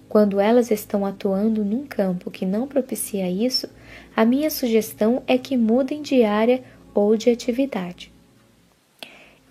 Quando 0.07 0.39
elas 0.39 0.71
estão 0.71 1.05
atuando 1.05 1.63
num 1.63 1.85
campo 1.87 2.29
que 2.29 2.45
não 2.45 2.67
propicia 2.67 3.29
isso, 3.29 3.67
a 4.15 4.23
minha 4.23 4.49
sugestão 4.49 5.23
é 5.25 5.37
que 5.37 5.57
mudem 5.57 6.01
de 6.01 6.23
área 6.23 6.61
ou 6.93 7.15
de 7.15 7.29
atividade. 7.29 8.11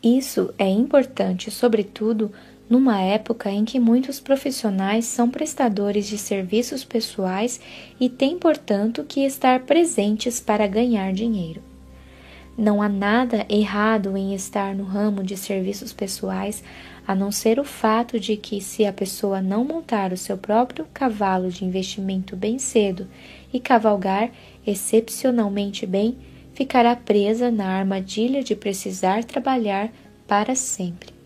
Isso 0.02 0.54
é 0.58 0.68
importante, 0.68 1.50
sobretudo, 1.50 2.33
numa 2.70 3.01
época 3.01 3.51
em 3.51 3.65
que 3.65 3.81
muitos 3.81 4.20
profissionais 4.20 5.04
são 5.04 5.28
prestadores 5.28 6.06
de 6.06 6.17
serviços 6.17 6.85
pessoais 6.85 7.60
e 7.99 8.08
têm, 8.08 8.38
portanto, 8.38 9.03
que 9.03 9.24
estar 9.24 9.58
presentes 9.60 10.38
para 10.38 10.69
ganhar 10.69 11.12
dinheiro. 11.12 11.60
Não 12.56 12.81
há 12.81 12.88
nada 12.88 13.44
errado 13.49 14.17
em 14.17 14.35
estar 14.35 14.72
no 14.72 14.85
ramo 14.85 15.24
de 15.24 15.36
serviços 15.36 15.92
pessoais, 15.92 16.62
a 17.06 17.15
não 17.15 17.33
ser 17.33 17.58
o 17.58 17.65
fato 17.65 18.20
de 18.20 18.36
que, 18.36 18.60
se 18.60 18.86
a 18.86 18.92
pessoa 18.92 19.40
não 19.40 19.65
montar 19.65 20.12
o 20.12 20.17
seu 20.17 20.38
próprio 20.38 20.86
cavalo 20.94 21.51
de 21.51 21.65
investimento 21.65 22.36
bem 22.36 22.58
cedo 22.58 23.08
e 23.53 23.58
cavalgar 23.58 24.31
excepcionalmente 24.65 25.86
bem, 25.86 26.17
ficará 26.54 26.94
presa 26.94 27.51
na 27.51 27.67
armadilha 27.67 28.44
de 28.44 28.54
precisar 28.54 29.24
trabalhar 29.24 29.90
para 30.28 30.54
sempre. 30.54 31.19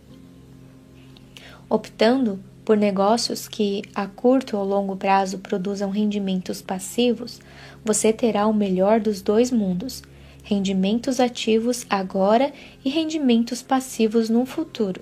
Optando 1.75 2.39
por 2.65 2.77
negócios 2.77 3.49
que 3.49 3.83
a 3.97 4.07
curto 4.07 4.57
ou 4.57 4.63
longo 4.63 4.95
prazo 4.95 5.39
produzam 5.39 5.91
rendimentos 5.91 6.63
passivos, 6.63 7.41
você 7.85 8.13
terá 8.13 8.47
o 8.47 8.55
melhor 8.55 9.01
dos 9.01 9.21
dois 9.21 9.51
mundos: 9.51 10.01
rendimentos 10.45 11.19
ativos 11.19 11.85
agora 11.91 12.53
e 12.85 12.89
rendimentos 12.89 13.61
passivos 13.61 14.31
no 14.31 14.47
futuro. 14.47 15.01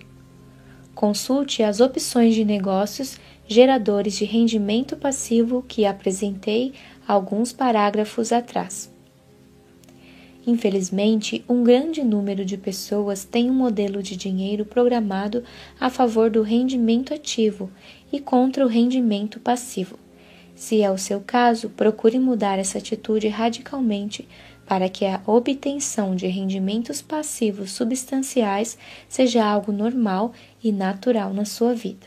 Consulte 0.95 1.63
as 1.63 1.79
opções 1.79 2.35
de 2.35 2.43
negócios 2.43 3.21
geradores 3.47 4.17
de 4.17 4.25
rendimento 4.25 4.97
passivo 4.97 5.63
que 5.69 5.85
apresentei 5.85 6.73
alguns 7.07 7.53
parágrafos 7.53 8.33
atrás. 8.33 8.92
Infelizmente, 10.45 11.45
um 11.49 11.63
grande 11.63 12.03
número 12.03 12.45
de 12.45 12.57
pessoas 12.57 13.25
tem 13.25 13.49
um 13.49 13.55
modelo 13.55 14.03
de 14.03 14.17
dinheiro 14.17 14.65
programado 14.65 15.45
a 15.79 15.89
favor 15.89 16.29
do 16.29 16.43
rendimento 16.43 17.15
ativo 17.15 17.71
e 18.13 18.19
contra 18.19 18.65
o 18.65 18.69
rendimento 18.69 19.39
passivo. 19.39 19.97
Se 20.55 20.83
é 20.83 20.91
o 20.91 20.99
seu 20.99 21.21
caso, 21.21 21.71
procure 21.71 22.19
mudar 22.19 22.59
essa 22.59 22.79
atitude 22.79 23.29
radicalmente 23.29 24.29
para 24.67 24.89
que 24.89 25.05
a 25.05 25.21
obtenção 25.27 26.15
de 26.15 26.27
rendimentos 26.27 27.01
passivos 27.01 27.73
substanciais 27.73 28.77
seja 29.09 29.45
algo 29.45 29.71
normal 29.71 30.33
e 30.63 30.73
natural 30.73 31.33
na 31.33 31.45
sua 31.45 31.73
vida. 31.73 32.07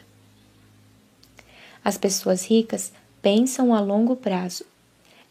As 1.83 1.97
pessoas 1.97 2.45
ricas 2.45 2.91
pensam 3.21 3.73
a 3.73 3.79
longo 3.79 4.15
prazo 4.15 4.65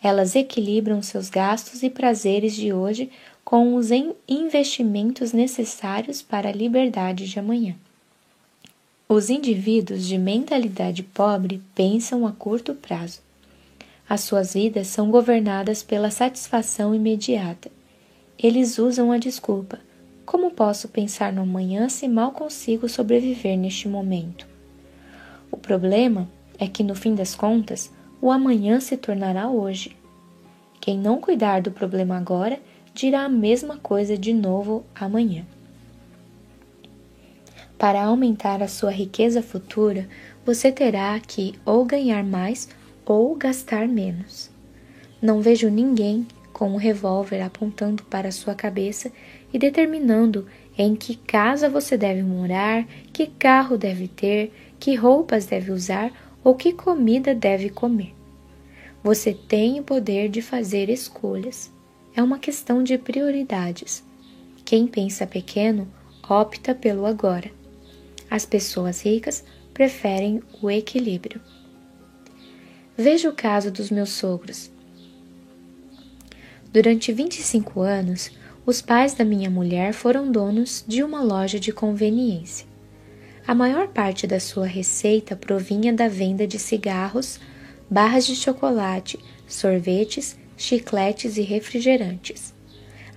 elas 0.05 0.37
equilibram 0.37 1.01
seus 1.01 1.31
gastos 1.31 1.83
e 1.83 1.89
prazeres 1.89 2.55
de 2.55 2.75
hoje 2.75 3.11
com 3.43 3.75
os 3.75 3.89
investimentos 4.29 5.33
necessários 5.33 6.21
para 6.21 6.51
a 6.51 6.53
liberdade 6.53 7.27
de 7.27 7.39
amanhã. 7.39 7.75
Os 9.09 9.31
indivíduos 9.31 10.07
de 10.07 10.19
mentalidade 10.19 11.03
pobre 11.03 11.63
pensam 11.75 12.27
a 12.27 12.33
curto 12.33 12.75
prazo. 12.75 13.21
As 14.07 14.21
suas 14.21 14.53
vidas 14.53 14.89
são 14.89 15.11
governadas 15.11 15.83
pela 15.83 16.11
satisfação 16.11 16.95
imediata. 16.95 17.71
Eles 18.39 18.79
usam 18.79 19.11
a 19.11 19.17
desculpa: 19.17 19.81
como 20.27 20.51
posso 20.51 20.87
pensar 20.89 21.33
no 21.33 21.41
amanhã 21.41 21.89
se 21.89 22.07
mal 22.09 22.33
consigo 22.33 22.91
sobreviver 22.91 23.57
neste 23.57 23.89
momento? 23.89 24.47
O 25.51 25.57
problema 25.57 26.29
é 26.59 26.69
que, 26.69 26.83
no 26.83 26.95
fim 26.95 27.15
das 27.15 27.35
contas, 27.35 27.91
o 28.25 28.31
amanhã 28.31 28.81
se 28.81 28.97
tornará 28.97 29.51
hoje. 29.51 29.95
Quem 30.81 30.97
não 30.97 31.21
cuidar 31.21 31.61
do 31.61 31.71
problema 31.71 32.17
agora 32.17 32.59
dirá 32.95 33.25
a 33.25 33.29
mesma 33.29 33.77
coisa 33.77 34.17
de 34.17 34.33
novo 34.33 34.83
amanhã. 34.95 35.45
Para 37.77 38.03
aumentar 38.03 38.63
a 38.63 38.67
sua 38.67 38.91
riqueza 38.91 39.43
futura, 39.43 40.09
você 40.43 40.73
terá 40.73 41.21
que 41.21 41.55
ou 41.67 41.85
ganhar 41.85 42.25
mais 42.25 42.67
ou 43.05 43.37
gastar 43.37 43.87
menos. 43.87 44.51
Não 45.21 45.43
vejo 45.43 45.69
ninguém 45.69 46.27
com 46.51 46.71
um 46.71 46.77
revólver 46.77 47.43
apontando 47.43 48.05
para 48.05 48.33
sua 48.33 48.55
cabeça 48.55 49.13
e 49.53 49.59
determinando 49.59 50.47
em 50.79 50.97
que 50.97 51.15
casa 51.15 51.69
você 51.69 51.99
deve 51.99 52.23
morar, 52.23 52.87
que 53.13 53.27
carro 53.27 53.77
deve 53.77 54.09
ter, 54.09 54.51
que 54.81 54.95
roupas 54.95 55.45
deve 55.45 55.71
usar 55.71 56.11
ou 56.45 56.55
que 56.55 56.73
comida 56.73 57.35
deve 57.35 57.71
comer. 57.71 58.15
Você 59.03 59.33
tem 59.33 59.81
o 59.81 59.83
poder 59.83 60.29
de 60.29 60.43
fazer 60.43 60.91
escolhas. 60.91 61.73
É 62.15 62.23
uma 62.23 62.39
questão 62.39 62.83
de 62.83 62.97
prioridades. 62.99 64.05
Quem 64.65 64.87
pensa 64.87 65.27
pequeno 65.27 65.89
opta 66.29 66.75
pelo 66.75 67.07
agora. 67.07 67.51
As 68.31 68.47
pessoas 68.47 69.03
ricas 69.03 69.45
preferem 69.73 70.43
o 70.63 70.71
equilíbrio. 70.71 71.41
Veja 72.97 73.29
o 73.29 73.35
caso 73.35 73.71
dos 73.71 73.91
meus 73.91 74.11
sogros. 74.11 74.71
Durante 76.73 77.13
25 77.13 77.81
anos, 77.81 78.31
os 78.65 78.81
pais 78.81 79.15
da 79.15 79.25
minha 79.25 79.51
mulher 79.51 79.93
foram 79.93 80.31
donos 80.31 80.85
de 80.87 81.03
uma 81.03 81.23
loja 81.23 81.61
de 81.61 81.73
conveniência. 81.73 82.74
A 83.47 83.55
maior 83.55 83.89
parte 83.89 84.27
da 84.27 84.41
sua 84.41 84.67
receita 84.67 85.37
provinha 85.37 85.93
da 85.93 86.09
venda 86.09 86.47
de 86.47 86.59
cigarros, 86.59 87.39
barras 87.91 88.27
de 88.27 88.35
chocolate, 88.35 89.19
sorvetes, 89.47 90.39
chicletes 90.57 91.37
e 91.37 91.43
refrigerantes. 91.43 92.55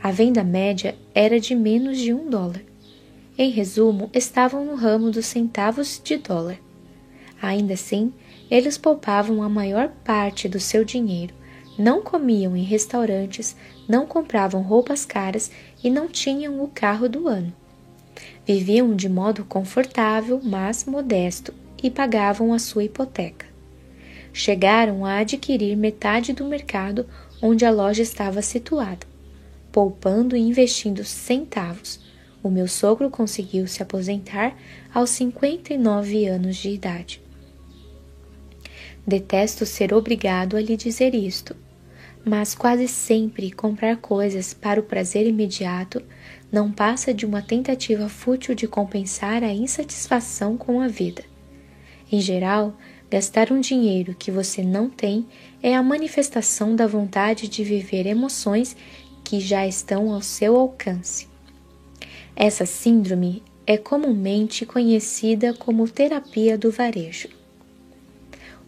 A 0.04 0.12
venda 0.12 0.44
média 0.44 0.98
era 1.16 1.40
de 1.40 1.56
menos 1.56 1.98
de 1.98 2.14
um 2.14 2.30
dólar. 2.30 2.62
Em 3.38 3.50
resumo, 3.52 4.10
estavam 4.14 4.66
no 4.66 4.76
ramo 4.76 5.12
dos 5.12 5.28
centavos 5.28 6.02
de 6.04 6.18
dólar. 6.18 6.60
Ainda 7.42 7.76
assim, 7.76 8.12
eles 8.52 8.78
poupavam 8.78 9.42
a 9.42 9.48
maior 9.48 9.90
parte 10.04 10.50
do 10.50 10.60
seu 10.60 10.84
dinheiro, 10.84 11.34
não 11.80 12.02
comiam 12.02 12.58
em 12.58 12.64
restaurantes, 12.64 13.56
não 13.88 14.06
compravam 14.06 14.62
roupas 14.62 15.06
caras 15.06 15.50
e 15.82 15.90
não 15.90 16.10
tinham 16.10 16.62
o 16.62 16.68
carro 16.68 17.08
do 17.08 17.30
ano. 17.30 17.54
Viviam 18.48 18.96
de 18.96 19.10
modo 19.10 19.44
confortável, 19.44 20.40
mas 20.42 20.86
modesto, 20.86 21.54
e 21.84 21.92
pagavam 21.92 22.54
a 22.54 22.60
sua 22.60 22.86
hipoteca. 22.86 23.46
Chegaram 24.32 25.06
a 25.06 25.18
adquirir 25.18 25.76
metade 25.76 26.32
do 26.32 26.46
mercado 26.46 27.06
onde 27.42 27.66
a 27.66 27.70
loja 27.70 28.02
estava 28.02 28.42
situada. 28.42 29.06
Poupando 29.70 30.34
e 30.34 30.40
investindo 30.40 31.04
centavos, 31.04 32.00
o 32.42 32.50
meu 32.50 32.70
sogro 32.70 33.10
conseguiu 33.10 33.68
se 33.68 33.84
aposentar 33.84 34.56
aos 34.94 35.10
59 35.10 36.26
anos 36.28 36.56
de 36.56 36.70
idade. 36.70 37.22
Detesto 39.06 39.66
ser 39.66 39.94
obrigado 39.94 40.56
a 40.56 40.62
lhe 40.62 40.78
dizer 40.78 41.14
isto, 41.14 41.54
mas 42.24 42.56
quase 42.56 42.88
sempre 42.88 43.52
comprar 43.52 43.98
coisas 43.98 44.54
para 44.54 44.80
o 44.80 44.84
prazer 44.84 45.28
imediato 45.28 46.02
não 46.52 46.72
passa 46.72 47.14
de 47.14 47.26
uma 47.26 47.42
tentativa 47.42 48.08
fútil 48.08 48.56
de 48.56 48.68
compensar 48.68 49.44
a 49.44 49.52
insatisfação 49.52 50.58
com 50.58 50.80
a 50.82 50.88
vida. 50.88 51.24
Em 52.12 52.22
geral, 52.22 52.76
gastar 53.10 53.52
um 53.52 53.60
dinheiro 53.60 54.16
que 54.18 54.32
você 54.32 54.64
não 54.64 54.90
tem 54.90 55.28
é 55.62 55.76
a 55.76 55.84
manifestação 55.84 56.76
da 56.76 56.88
vontade 56.88 57.48
de 57.48 57.64
viver 57.64 58.06
emoções 58.06 58.76
que 59.24 59.40
já 59.40 59.68
estão 59.68 60.14
ao 60.14 60.22
seu 60.22 60.56
alcance. 60.56 61.28
Essa 62.36 62.66
síndrome 62.66 63.44
é 63.66 63.78
comumente 63.78 64.66
conhecida 64.66 65.54
como 65.54 65.90
terapia 65.90 66.58
do 66.58 66.72
varejo. 66.72 67.37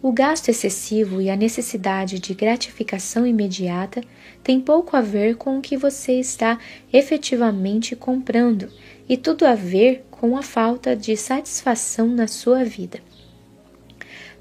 O 0.02 0.12
gasto 0.12 0.48
excessivo 0.48 1.20
e 1.20 1.28
a 1.28 1.36
necessidade 1.36 2.18
de 2.18 2.32
gratificação 2.32 3.26
imediata 3.26 4.02
tem 4.42 4.58
pouco 4.58 4.96
a 4.96 5.02
ver 5.02 5.36
com 5.36 5.58
o 5.58 5.60
que 5.60 5.76
você 5.76 6.14
está 6.14 6.58
efetivamente 6.90 7.94
comprando 7.94 8.72
e 9.06 9.16
tudo 9.18 9.44
a 9.44 9.54
ver 9.54 10.06
com 10.10 10.38
a 10.38 10.42
falta 10.42 10.96
de 10.96 11.14
satisfação 11.18 12.06
na 12.08 12.26
sua 12.26 12.64
vida. 12.64 12.98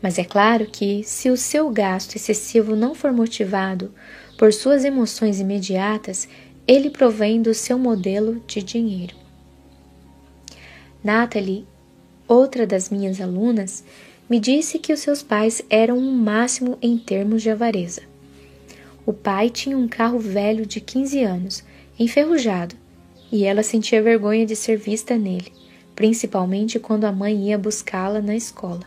Mas 0.01 0.17
é 0.17 0.23
claro 0.23 0.65
que, 0.65 1.03
se 1.03 1.29
o 1.29 1.35
seu 1.35 1.69
gasto 1.69 2.15
excessivo 2.15 2.73
não 2.73 2.95
for 2.95 3.11
motivado 3.11 3.93
por 4.37 4.53
suas 4.53 4.85
emoções 4.85 5.41
imediatas, 5.41 6.29
ele 6.65 6.89
provém 6.89 7.41
do 7.41 7.53
seu 7.53 7.77
modelo 7.77 8.41
de 8.47 8.63
dinheiro. 8.63 9.15
Natalie, 11.03 11.67
outra 12.27 12.65
das 12.65 12.89
minhas 12.89 13.19
alunas, 13.19 13.83
me 14.29 14.39
disse 14.39 14.77
que 14.77 14.93
os 14.93 14.99
seus 14.99 15.23
pais 15.23 15.61
eram 15.69 15.97
um 15.97 16.11
máximo 16.11 16.77
em 16.81 16.97
termos 16.97 17.41
de 17.41 17.49
avareza. 17.49 18.01
O 19.05 19.11
pai 19.11 19.49
tinha 19.49 19.75
um 19.75 19.87
carro 19.87 20.19
velho 20.19 20.65
de 20.65 20.79
15 20.79 21.23
anos, 21.23 21.63
enferrujado, 21.97 22.75
e 23.31 23.43
ela 23.43 23.63
sentia 23.63 24.03
vergonha 24.03 24.45
de 24.45 24.55
ser 24.55 24.77
vista 24.77 25.17
nele, 25.17 25.51
principalmente 25.95 26.79
quando 26.79 27.05
a 27.05 27.11
mãe 27.11 27.47
ia 27.47 27.57
buscá-la 27.57 28.21
na 28.21 28.35
escola. 28.35 28.83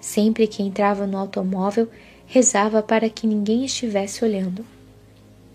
Sempre 0.00 0.46
que 0.46 0.62
entrava 0.62 1.06
no 1.06 1.16
automóvel, 1.16 1.88
rezava 2.26 2.82
para 2.82 3.08
que 3.08 3.26
ninguém 3.26 3.64
estivesse 3.64 4.24
olhando. 4.24 4.66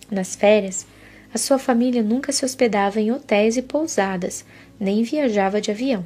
Nas 0.10 0.36
férias, 0.36 0.88
a 1.34 1.38
sua 1.38 1.60
família 1.60 2.02
nunca 2.02 2.32
se 2.32 2.46
hospedava 2.46 3.00
em 3.00 3.12
hotéis 3.12 3.58
e 3.58 3.62
pousadas, 3.62 4.46
nem 4.80 5.04
viajava 5.04 5.60
de 5.60 5.72
avião. 5.72 6.06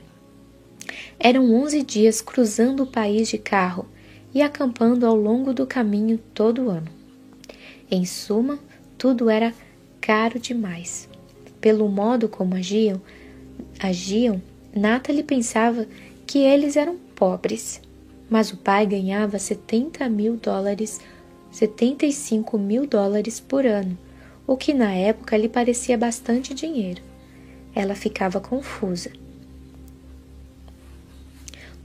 Eram 1.19 1.53
onze 1.53 1.81
dias 1.81 2.21
cruzando 2.21 2.83
o 2.83 2.87
país 2.87 3.29
de 3.29 3.37
carro 3.37 3.85
e 4.33 4.41
acampando 4.41 5.05
ao 5.05 5.15
longo 5.15 5.53
do 5.53 5.65
caminho 5.65 6.17
todo 6.33 6.69
ano. 6.69 6.89
Em 7.89 8.05
suma, 8.05 8.59
tudo 8.97 9.29
era 9.29 9.53
caro 10.01 10.39
demais. 10.39 11.07
Pelo 11.61 11.87
modo 11.87 12.27
como 12.27 12.55
agiam, 12.55 13.01
agiam, 13.79 14.41
Natalie 14.75 15.23
pensava 15.23 15.87
que 16.25 16.39
eles 16.39 16.75
eram 16.75 16.97
pobres, 17.15 17.79
mas 18.29 18.51
o 18.51 18.57
pai 18.57 18.85
ganhava 18.85 19.37
70 19.37 20.09
mil 20.09 20.35
dólares, 20.35 20.99
75 21.51 22.57
mil 22.57 22.87
dólares 22.87 23.39
por 23.39 23.65
ano, 23.65 23.97
o 24.47 24.57
que 24.57 24.73
na 24.73 24.91
época 24.93 25.37
lhe 25.37 25.47
parecia 25.47 25.97
bastante 25.97 26.53
dinheiro. 26.53 27.01
Ela 27.75 27.95
ficava 27.95 28.39
confusa. 28.39 29.11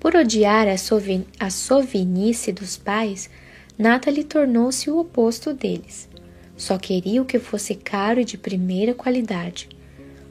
Por 0.01 0.15
odiar 0.15 0.69
a, 0.69 0.79
sovin 0.79 1.27
a 1.41 1.51
sovinice 1.51 2.53
dos 2.53 2.77
pais, 2.77 3.29
Natalie 3.77 4.25
tornou-se 4.25 4.89
o 4.91 4.99
oposto 4.99 5.53
deles. 5.53 6.09
Só 6.57 6.79
queria 6.79 7.21
o 7.21 7.25
que 7.25 7.39
fosse 7.39 7.75
caro 7.75 8.21
e 8.21 8.25
de 8.25 8.39
primeira 8.39 8.95
qualidade. 8.95 9.69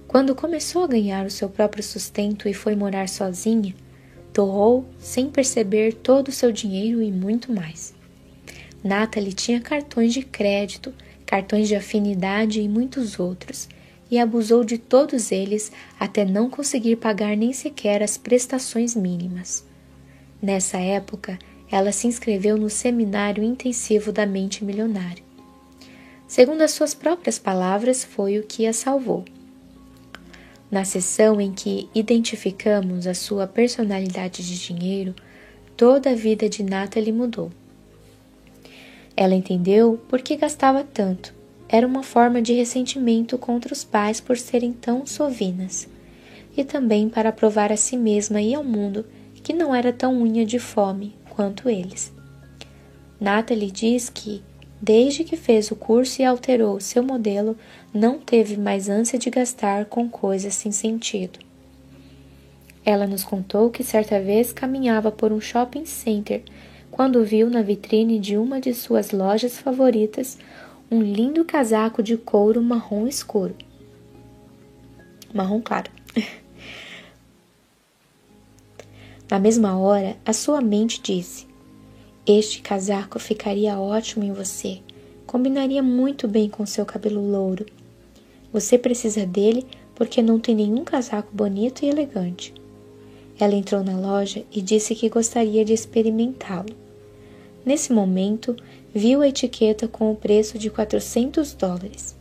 Quando 0.07 0.35
começou 0.35 0.83
a 0.83 0.87
ganhar 0.87 1.25
o 1.25 1.29
seu 1.29 1.49
próprio 1.49 1.83
sustento 1.83 2.47
e 2.47 2.53
foi 2.53 2.75
morar 2.75 3.09
sozinha, 3.09 3.75
torrou, 4.31 4.85
sem 4.99 5.29
perceber, 5.29 5.93
todo 5.93 6.29
o 6.29 6.33
seu 6.33 6.51
dinheiro 6.51 7.01
e 7.01 7.11
muito 7.11 7.51
mais. 7.51 7.93
Natalie 8.83 9.33
tinha 9.33 9.59
cartões 9.59 10.13
de 10.13 10.21
crédito, 10.21 10.93
cartões 11.25 11.67
de 11.67 11.75
afinidade 11.75 12.61
e 12.61 12.69
muitos 12.69 13.19
outros, 13.19 13.67
e 14.09 14.17
abusou 14.19 14.63
de 14.63 14.77
todos 14.77 15.31
eles 15.31 15.71
até 15.99 16.23
não 16.23 16.49
conseguir 16.49 16.95
pagar 16.95 17.35
nem 17.35 17.51
sequer 17.53 18.01
as 18.01 18.17
prestações 18.17 18.95
mínimas. 18.95 19.65
Nessa 20.41 20.77
época, 20.77 21.37
ela 21.69 21.91
se 21.91 22.07
inscreveu 22.07 22.57
no 22.57 22.69
Seminário 22.69 23.43
Intensivo 23.43 24.11
da 24.11 24.25
Mente 24.25 24.63
Milionária. 24.63 25.23
Segundo 26.27 26.61
as 26.61 26.71
suas 26.71 26.93
próprias 26.93 27.37
palavras, 27.37 28.03
foi 28.03 28.37
o 28.37 28.43
que 28.43 28.65
a 28.65 28.73
salvou. 28.73 29.25
Na 30.69 30.83
sessão 30.83 31.39
em 31.39 31.53
que 31.53 31.89
identificamos 31.95 33.07
a 33.07 33.13
sua 33.13 33.47
personalidade 33.47 34.45
de 34.45 34.59
dinheiro, 34.59 35.15
toda 35.75 36.11
a 36.11 36.15
vida 36.15 36.49
de 36.49 36.63
Natalie 36.63 37.13
mudou. 37.13 37.49
Ela 39.15 39.35
entendeu 39.35 39.99
por 40.09 40.21
que 40.21 40.35
gastava 40.35 40.83
tanto 40.83 41.36
era 41.69 41.85
uma 41.85 42.03
forma 42.03 42.41
de 42.41 42.53
ressentimento 42.53 43.37
contra 43.37 43.73
os 43.73 43.83
pais 43.83 44.21
por 44.21 44.37
serem 44.37 44.71
tão 44.71 45.05
sovinas, 45.05 45.87
e 46.55 46.63
também 46.63 47.09
para 47.09 47.31
provar 47.31 47.71
a 47.71 47.77
si 47.77 47.97
mesma 47.97 48.41
e 48.41 48.55
ao 48.55 48.63
mundo 48.63 49.05
que 49.43 49.53
não 49.53 49.73
era 49.73 49.93
tão 49.93 50.21
unha 50.21 50.45
de 50.45 50.59
fome 50.59 51.15
quanto 51.29 51.69
eles. 51.69 52.11
Natalie 53.19 53.71
diz 53.71 54.09
que, 54.09 54.43
desde 54.81 55.23
que 55.23 55.35
fez 55.35 55.71
o 55.71 55.75
curso 55.75 56.21
e 56.21 56.25
alterou 56.25 56.79
seu 56.79 57.01
modelo, 57.03 57.57
não 57.93 58.19
teve 58.19 58.57
mais 58.57 58.89
ânsia 58.89 59.17
de 59.17 59.29
gastar 59.29 59.85
com 59.85 60.09
coisas 60.09 60.53
sem 60.53 60.71
sentido. 60.71 61.39
Ela 62.85 63.05
nos 63.07 63.23
contou 63.23 63.69
que 63.69 63.83
certa 63.83 64.19
vez 64.19 64.53
caminhava 64.53 65.11
por 65.11 65.31
um 65.31 65.41
shopping 65.41 65.85
center 65.85 66.41
quando 66.89 67.23
viu 67.23 67.49
na 67.49 67.61
vitrine 67.61 68.17
de 68.17 68.37
uma 68.37 68.61
de 68.61 68.73
suas 68.73 69.11
lojas 69.11 69.57
favoritas 69.57 70.37
um 70.89 71.01
lindo 71.01 71.43
casaco 71.43 72.01
de 72.01 72.15
couro 72.15 72.61
marrom 72.61 73.07
escuro. 73.07 73.53
Marrom 75.33 75.59
claro. 75.61 75.91
Na 79.29 79.37
mesma 79.37 79.77
hora, 79.77 80.15
a 80.25 80.31
sua 80.31 80.61
mente 80.61 81.01
disse: 81.01 81.45
Este 82.25 82.61
casaco 82.61 83.19
ficaria 83.19 83.77
ótimo 83.77 84.23
em 84.23 84.31
você. 84.31 84.79
Combinaria 85.25 85.83
muito 85.83 86.25
bem 86.25 86.49
com 86.49 86.65
seu 86.65 86.85
cabelo 86.85 87.29
louro. 87.29 87.65
Você 88.53 88.77
precisa 88.77 89.25
dele 89.25 89.67
porque 89.93 90.21
não 90.21 90.39
tem 90.39 90.55
nenhum 90.55 90.85
casaco 90.85 91.29
bonito 91.33 91.83
e 91.83 91.89
elegante. 91.89 92.53
Ela 93.37 93.55
entrou 93.55 93.83
na 93.83 93.99
loja 93.99 94.45
e 94.49 94.61
disse 94.61 94.95
que 94.95 95.09
gostaria 95.09 95.65
de 95.65 95.73
experimentá-lo. 95.73 96.73
Nesse 97.65 97.91
momento, 97.91 98.55
viu 98.93 99.21
a 99.21 99.27
etiqueta 99.27 99.87
com 99.87 100.11
o 100.11 100.15
preço 100.15 100.57
de 100.57 100.69
400 100.69 101.53
dólares. 101.53 102.15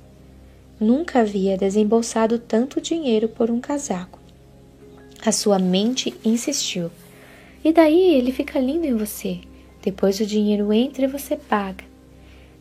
Nunca 0.79 1.21
havia 1.21 1.57
desembolsado 1.57 2.39
tanto 2.39 2.81
dinheiro 2.81 3.29
por 3.29 3.51
um 3.51 3.61
casaco. 3.61 4.19
A 5.25 5.33
sua 5.33 5.59
mente 5.59 6.15
insistiu. 6.25 6.91
E 7.65 7.73
daí 7.73 8.15
ele 8.15 8.31
fica 8.31 8.61
lindo 8.61 8.87
em 8.87 8.95
você. 8.95 9.41
Depois 9.83 10.21
o 10.21 10.27
dinheiro 10.27 10.73
entra 10.73 11.05
e 11.05 11.09
você 11.09 11.37
paga. 11.37 11.85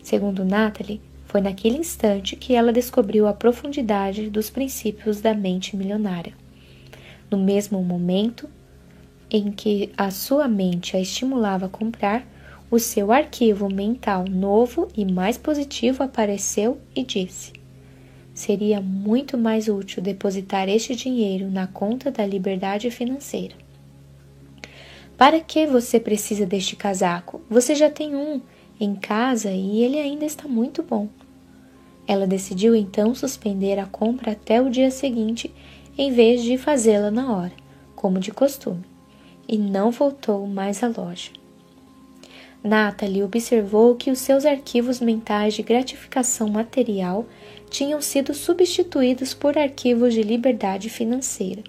Segundo 0.01 0.45
Natalie, 0.45 1.01
foi 1.25 1.41
naquele 1.41 1.77
instante 1.77 2.35
que 2.35 2.53
ela 2.53 2.71
descobriu 2.71 3.27
a 3.27 3.33
profundidade 3.33 4.29
dos 4.29 4.49
princípios 4.49 5.19
da 5.19 5.33
mente 5.33 5.75
milionária. 5.75 6.33
No 7.29 7.37
mesmo 7.37 7.83
momento 7.83 8.47
em 9.29 9.51
que 9.51 9.91
a 9.97 10.11
sua 10.11 10.47
mente 10.47 10.95
a 10.95 11.01
estimulava 11.01 11.65
a 11.65 11.69
comprar, 11.69 12.25
o 12.69 12.79
seu 12.79 13.11
arquivo 13.11 13.69
mental 13.69 14.25
novo 14.29 14.87
e 14.95 15.05
mais 15.05 15.37
positivo 15.37 16.03
apareceu 16.03 16.79
e 16.95 17.03
disse: 17.03 17.53
Seria 18.33 18.81
muito 18.81 19.37
mais 19.37 19.67
útil 19.67 20.01
depositar 20.01 20.67
este 20.67 20.95
dinheiro 20.95 21.49
na 21.49 21.67
conta 21.67 22.11
da 22.11 22.25
liberdade 22.25 22.89
financeira. 22.89 23.55
Para 25.17 25.39
que 25.39 25.65
você 25.65 25.99
precisa 25.99 26.45
deste 26.45 26.75
casaco? 26.75 27.39
Você 27.49 27.73
já 27.73 27.89
tem 27.89 28.15
um 28.15 28.41
em 28.79 28.95
casa 28.95 29.51
e 29.51 29.81
ele 29.81 29.97
ainda 29.97 30.25
está 30.25 30.47
muito 30.47 30.83
bom. 30.83 31.07
Ela 32.07 32.27
decidiu 32.27 32.75
então 32.75 33.15
suspender 33.15 33.79
a 33.79 33.85
compra 33.85 34.33
até 34.33 34.61
o 34.61 34.69
dia 34.69 34.91
seguinte, 34.91 35.53
em 35.97 36.11
vez 36.11 36.43
de 36.43 36.57
fazê-la 36.57 37.09
na 37.09 37.33
hora, 37.33 37.53
como 37.95 38.19
de 38.19 38.31
costume, 38.31 38.83
e 39.47 39.57
não 39.57 39.91
voltou 39.91 40.45
mais 40.45 40.83
à 40.83 40.87
loja. 40.87 41.31
Natalie 42.65 43.21
observou 43.21 43.93
que 43.93 44.09
os 44.09 44.17
seus 44.17 44.43
arquivos 44.43 44.99
mentais 44.99 45.53
de 45.53 45.61
gratificação 45.61 46.49
material 46.49 47.23
tinham 47.69 48.01
sido 48.01 48.33
substituídos 48.33 49.35
por 49.35 49.55
arquivos 49.55 50.15
de 50.15 50.23
liberdade 50.23 50.89
financeira. 50.89 51.63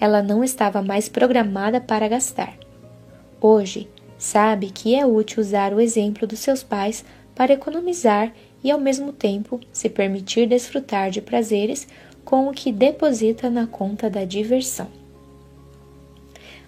Ela 0.00 0.20
não 0.20 0.42
estava 0.42 0.82
mais 0.82 1.08
programada 1.08 1.80
para 1.80 2.08
gastar. 2.08 2.58
Hoje, 3.40 3.88
sabe 4.18 4.70
que 4.70 4.92
é 4.92 5.06
útil 5.06 5.40
usar 5.40 5.72
o 5.72 5.80
exemplo 5.80 6.26
dos 6.26 6.40
seus 6.40 6.64
pais 6.64 7.04
para 7.32 7.52
economizar 7.52 8.32
e, 8.64 8.72
ao 8.72 8.80
mesmo 8.80 9.12
tempo, 9.12 9.60
se 9.72 9.88
permitir 9.88 10.48
desfrutar 10.48 11.12
de 11.12 11.20
prazeres 11.20 11.86
com 12.24 12.48
o 12.48 12.52
que 12.52 12.72
deposita 12.72 13.48
na 13.48 13.68
conta 13.68 14.10
da 14.10 14.24
diversão. 14.24 14.88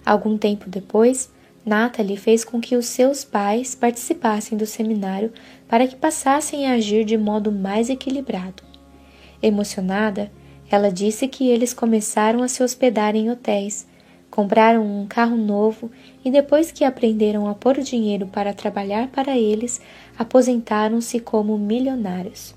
Algum 0.05 0.37
tempo 0.37 0.69
depois, 0.69 1.29
Natalie 1.63 2.17
fez 2.17 2.43
com 2.43 2.59
que 2.59 2.75
os 2.75 2.87
seus 2.87 3.23
pais 3.23 3.75
participassem 3.75 4.57
do 4.57 4.65
seminário 4.65 5.31
para 5.67 5.87
que 5.87 5.95
passassem 5.95 6.65
a 6.65 6.73
agir 6.73 7.05
de 7.05 7.17
modo 7.17 7.51
mais 7.51 7.89
equilibrado. 7.89 8.63
Emocionada, 9.41 10.31
ela 10.69 10.91
disse 10.91 11.27
que 11.27 11.47
eles 11.47 11.73
começaram 11.73 12.41
a 12.41 12.47
se 12.47 12.63
hospedar 12.63 13.15
em 13.15 13.29
hotéis, 13.29 13.87
compraram 14.29 14.83
um 14.83 15.05
carro 15.05 15.37
novo 15.37 15.91
e, 16.25 16.31
depois 16.31 16.71
que 16.71 16.83
aprenderam 16.83 17.47
a 17.47 17.53
pôr 17.53 17.77
o 17.77 17.83
dinheiro 17.83 18.25
para 18.25 18.53
trabalhar 18.53 19.09
para 19.09 19.37
eles, 19.37 19.81
aposentaram-se 20.17 21.19
como 21.19 21.57
milionários. 21.57 22.55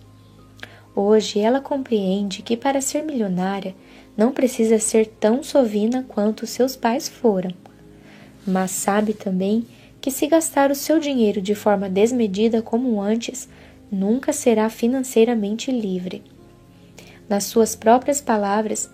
Hoje 0.97 1.41
ela 1.41 1.61
compreende 1.61 2.41
que 2.41 2.57
para 2.57 2.81
ser 2.81 3.03
milionária 3.03 3.75
não 4.17 4.33
precisa 4.33 4.79
ser 4.79 5.07
tão 5.07 5.43
sovina 5.43 6.07
quanto 6.09 6.47
seus 6.47 6.77
pais 6.77 7.09
foram 7.09 7.64
mas 8.47 8.71
sabe 8.71 9.15
também 9.15 9.67
que 10.01 10.11
se 10.11 10.27
gastar 10.27 10.71
o 10.71 10.75
seu 10.75 10.99
dinheiro 10.99 11.41
de 11.41 11.55
forma 11.55 11.89
desmedida 11.89 12.61
como 12.61 13.01
antes, 13.01 13.49
nunca 13.91 14.33
será 14.33 14.69
financeiramente 14.69 15.71
livre. 15.71 16.23
Nas 17.29 17.45
suas 17.45 17.75
próprias 17.75 18.21
palavras, 18.21 18.91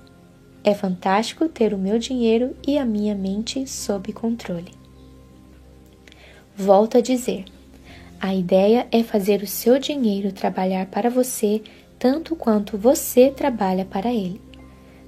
é 0.63 0.75
fantástico 0.75 1.49
ter 1.49 1.75
o 1.75 1.79
meu 1.79 1.99
dinheiro 1.99 2.57
e 2.67 2.79
a 2.79 2.85
minha 2.85 3.15
mente 3.15 3.67
sob 3.69 4.13
controle. 4.13 4.73
Volto 6.57 6.99
a 6.99 7.01
dizer: 7.01 7.45
a 8.21 8.35
ideia 8.35 8.87
é 8.93 9.03
fazer 9.03 9.43
o 9.43 9.47
seu 9.47 9.79
dinheiro 9.79 10.31
trabalhar 10.31 10.87
para 10.87 11.09
você 11.09 11.63
tanto 11.99 12.37
quanto 12.37 12.79
você 12.79 13.31
trabalha 13.31 13.85
para 13.85 14.13
ele. 14.13 14.41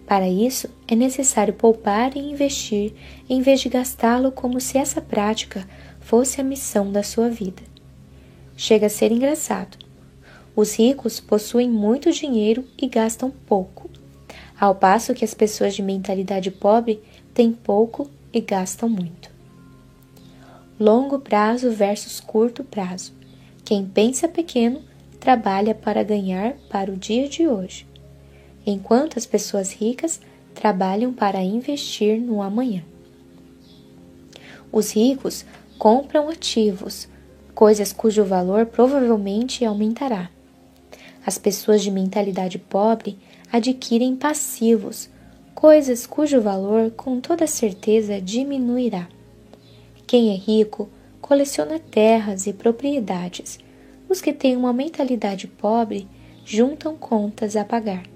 Para 0.07 0.29
isso, 0.29 0.69
é 0.93 0.95
necessário 0.95 1.55
poupar 1.55 2.15
e 2.15 2.21
investir 2.21 2.93
em 3.27 3.41
vez 3.41 3.61
de 3.61 3.71
gastá-lo 3.71 4.31
como 4.31 4.61
se 4.61 4.77
essa 4.77 5.01
prática 5.01 5.67
fosse 6.01 6.39
a 6.39 6.45
missão 6.45 6.93
da 6.93 7.03
sua 7.03 7.31
vida. 7.31 7.63
Chega 8.55 8.89
a 8.89 8.91
ser 8.91 9.11
engraçado. 9.11 9.79
Os 10.55 10.79
ricos 10.79 11.19
possuem 11.19 11.71
muito 11.71 12.13
dinheiro 12.13 12.67
e 12.77 12.87
gastam 12.87 13.31
pouco, 13.31 13.89
ao 14.61 14.75
passo 14.75 15.15
que 15.15 15.25
as 15.25 15.33
pessoas 15.33 15.75
de 15.75 15.81
mentalidade 15.83 16.51
pobre 16.51 17.01
têm 17.33 17.53
pouco 17.53 18.11
e 18.31 18.43
gastam 18.43 18.87
muito. 18.87 19.31
Longo 20.79 21.21
prazo 21.21 21.71
versus 21.71 22.21
curto 22.21 22.63
prazo. 22.63 23.15
Quem 23.65 23.87
pensa 23.87 24.29
pequeno 24.29 24.83
trabalha 25.19 25.75
para 25.75 26.03
ganhar 26.03 26.53
para 26.69 26.93
o 26.93 26.97
dia 26.99 27.31
de 27.31 27.49
hoje 27.49 27.91
enquanto 28.67 29.19
as 29.19 29.27
pessoas 29.27 29.73
ricas 29.73 30.21
trabalham 30.55 31.13
para 31.13 31.43
investir 31.43 32.21
no 32.21 32.43
amanhã. 32.43 32.85
Os 34.71 34.93
ricos 34.93 35.45
compram 35.79 36.29
ativos, 36.29 37.09
coisas 37.55 37.93
cujo 37.93 38.25
valor 38.25 38.67
provavelmente 38.67 39.65
aumentará. 39.65 40.31
As 41.25 41.39
pessoas 41.39 41.83
de 41.83 41.91
mentalidade 41.91 42.59
pobre 42.59 43.19
adquirem 43.53 44.17
passivos, 44.17 45.11
coisas 45.55 46.07
cujo 46.07 46.41
valor 46.41 46.91
com 46.93 47.21
toda 47.21 47.47
certeza 47.47 48.21
diminuirá. 48.21 49.09
Quem 50.07 50.31
é 50.31 50.37
rico 50.37 50.89
coleciona 51.21 51.79
terras 51.79 52.47
e 52.47 52.53
propriedades. 52.53 53.59
Os 54.09 54.21
que 54.21 54.33
têm 54.33 54.57
uma 54.57 54.73
mentalidade 54.73 55.47
pobre 55.47 56.09
juntam 56.45 56.97
contas 56.97 57.57
a 57.57 57.65
pagar. 57.65 58.12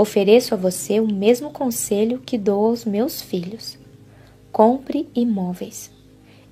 Ofereço 0.00 0.54
a 0.54 0.56
você 0.56 1.00
o 1.00 1.12
mesmo 1.12 1.50
conselho 1.50 2.22
que 2.24 2.38
dou 2.38 2.66
aos 2.66 2.84
meus 2.84 3.20
filhos. 3.20 3.76
Compre 4.52 5.08
imóveis. 5.12 5.90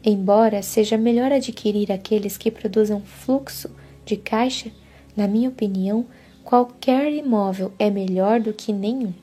Embora 0.05 0.65
seja 0.65 0.99
melhor 0.99 1.31
adquirir 1.31 1.93
aqueles 1.93 2.37
que 2.37 2.51
produzam 2.51 3.01
fluxo 3.03 3.71
de 4.05 4.17
caixa, 4.17 4.73
na 5.17 5.29
minha 5.29 5.49
opinião, 5.49 6.07
qualquer 6.43 7.13
imóvel 7.13 7.73
é 7.79 7.89
melhor 7.89 8.41
do 8.41 8.53
que 8.53 8.73
nenhum. 8.73 9.15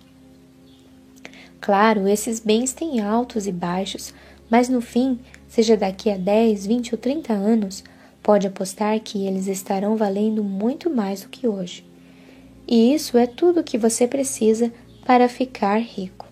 Claro, 1.60 2.08
esses 2.08 2.40
bens 2.40 2.72
têm 2.72 3.02
altos 3.02 3.46
e 3.46 3.52
baixos, 3.52 4.14
mas 4.50 4.70
no 4.70 4.80
fim, 4.80 5.20
seja 5.50 5.76
daqui 5.76 6.10
a 6.10 6.16
10, 6.16 6.66
20 6.66 6.96
ou 6.96 6.98
30 6.98 7.34
anos, 7.34 7.84
pode 8.22 8.48
apostar 8.48 8.98
que 9.02 9.28
eles 9.28 9.48
estarão 9.48 9.98
valendo 9.98 10.42
muito 10.42 10.90
mais 10.90 11.24
do 11.24 11.28
que 11.28 11.46
hoje. 11.46 11.92
E 12.68 12.94
isso 12.94 13.18
é 13.18 13.28
tudo 13.28 13.60
o 13.60 13.64
que 13.64 13.78
você 13.78 14.08
precisa 14.08 14.72
para 15.06 15.28
ficar 15.28 15.78
rico. 15.80 16.26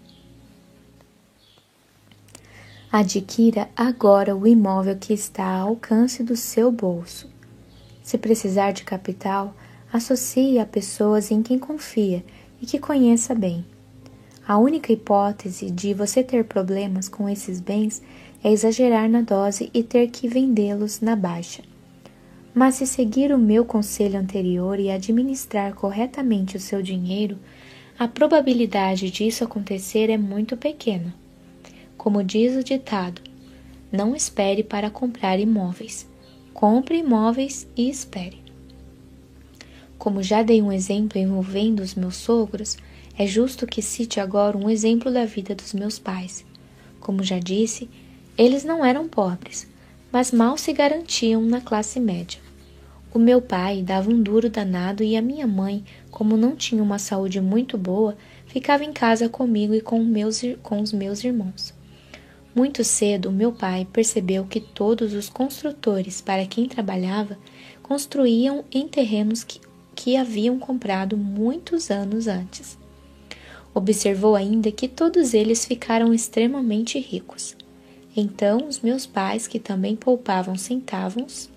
Adquira 2.91 3.69
agora 3.75 4.35
o 4.35 4.45
imóvel 4.45 4.97
que 4.97 5.13
está 5.13 5.45
ao 5.45 5.69
alcance 5.69 6.23
do 6.23 6.35
seu 6.35 6.71
bolso. 6.71 7.29
Se 8.03 8.17
precisar 8.17 8.71
de 8.71 8.83
capital, 8.83 9.55
associe 9.93 10.59
a 10.59 10.65
pessoas 10.65 11.31
em 11.31 11.41
quem 11.41 11.57
confia 11.57 12.23
e 12.61 12.65
que 12.65 12.79
conheça 12.79 13.33
bem. 13.33 13.65
A 14.45 14.57
única 14.57 14.91
hipótese 14.91 15.71
de 15.71 15.93
você 15.93 16.21
ter 16.21 16.43
problemas 16.43 17.07
com 17.07 17.29
esses 17.29 17.61
bens 17.61 18.01
é 18.43 18.51
exagerar 18.51 19.07
na 19.07 19.21
dose 19.21 19.69
e 19.73 19.83
ter 19.83 20.09
que 20.09 20.27
vendê-los 20.27 20.99
na 20.99 21.15
baixa. 21.15 21.63
Mas 22.53 22.75
se 22.75 22.85
seguir 22.85 23.33
o 23.33 23.37
meu 23.37 23.63
conselho 23.63 24.19
anterior 24.19 24.79
e 24.79 24.91
administrar 24.91 25.73
corretamente 25.73 26.57
o 26.57 26.59
seu 26.59 26.81
dinheiro, 26.81 27.37
a 27.97 28.07
probabilidade 28.07 29.09
disso 29.09 29.43
acontecer 29.43 30.09
é 30.09 30.17
muito 30.17 30.57
pequena. 30.57 31.13
Como 31.97 32.23
diz 32.23 32.55
o 32.55 32.63
ditado, 32.63 33.21
não 33.91 34.15
espere 34.15 34.63
para 34.63 34.89
comprar 34.89 35.39
imóveis. 35.39 36.09
Compre 36.53 36.97
imóveis 36.97 37.67
e 37.77 37.89
espere. 37.89 38.41
Como 39.97 40.23
já 40.23 40.41
dei 40.41 40.61
um 40.61 40.71
exemplo 40.71 41.19
envolvendo 41.19 41.81
os 41.81 41.93
meus 41.93 42.15
sogros, 42.15 42.75
é 43.17 43.27
justo 43.27 43.67
que 43.67 43.81
cite 43.81 44.19
agora 44.19 44.57
um 44.57 44.69
exemplo 44.69 45.11
da 45.11 45.25
vida 45.25 45.53
dos 45.53 45.73
meus 45.73 45.99
pais. 45.99 46.43
Como 46.99 47.23
já 47.23 47.37
disse, 47.37 47.89
eles 48.37 48.63
não 48.63 48.83
eram 48.83 49.07
pobres, 49.07 49.67
mas 50.11 50.31
mal 50.31 50.57
se 50.57 50.73
garantiam 50.73 51.41
na 51.41 51.61
classe 51.61 51.99
média. 51.99 52.39
O 53.13 53.19
meu 53.19 53.41
pai 53.41 53.81
dava 53.81 54.09
um 54.09 54.21
duro 54.21 54.49
danado 54.49 55.03
e 55.03 55.17
a 55.17 55.21
minha 55.21 55.45
mãe, 55.45 55.83
como 56.09 56.37
não 56.37 56.55
tinha 56.55 56.81
uma 56.81 56.97
saúde 56.97 57.41
muito 57.41 57.77
boa, 57.77 58.17
ficava 58.45 58.85
em 58.85 58.93
casa 58.93 59.27
comigo 59.27 59.73
e 59.73 59.81
com, 59.81 60.03
meus, 60.03 60.41
com 60.63 60.81
os 60.81 60.93
meus 60.93 61.23
irmãos. 61.23 61.73
Muito 62.55 62.83
cedo, 62.83 63.31
meu 63.31 63.51
pai 63.51 63.87
percebeu 63.91 64.45
que 64.45 64.59
todos 64.59 65.13
os 65.13 65.29
construtores 65.29 66.21
para 66.21 66.45
quem 66.45 66.67
trabalhava 66.67 67.37
construíam 67.81 68.65
em 68.71 68.87
terrenos 68.87 69.43
que, 69.43 69.59
que 69.95 70.17
haviam 70.17 70.59
comprado 70.59 71.17
muitos 71.17 71.89
anos 71.89 72.27
antes. 72.27 72.77
Observou 73.73 74.35
ainda 74.35 74.71
que 74.71 74.87
todos 74.87 75.33
eles 75.33 75.65
ficaram 75.65 76.13
extremamente 76.13 76.99
ricos. 76.99 77.55
Então, 78.15 78.67
os 78.67 78.81
meus 78.81 79.05
pais, 79.05 79.47
que 79.47 79.59
também 79.59 79.95
poupavam 79.95 80.55
centavos, 80.57 81.49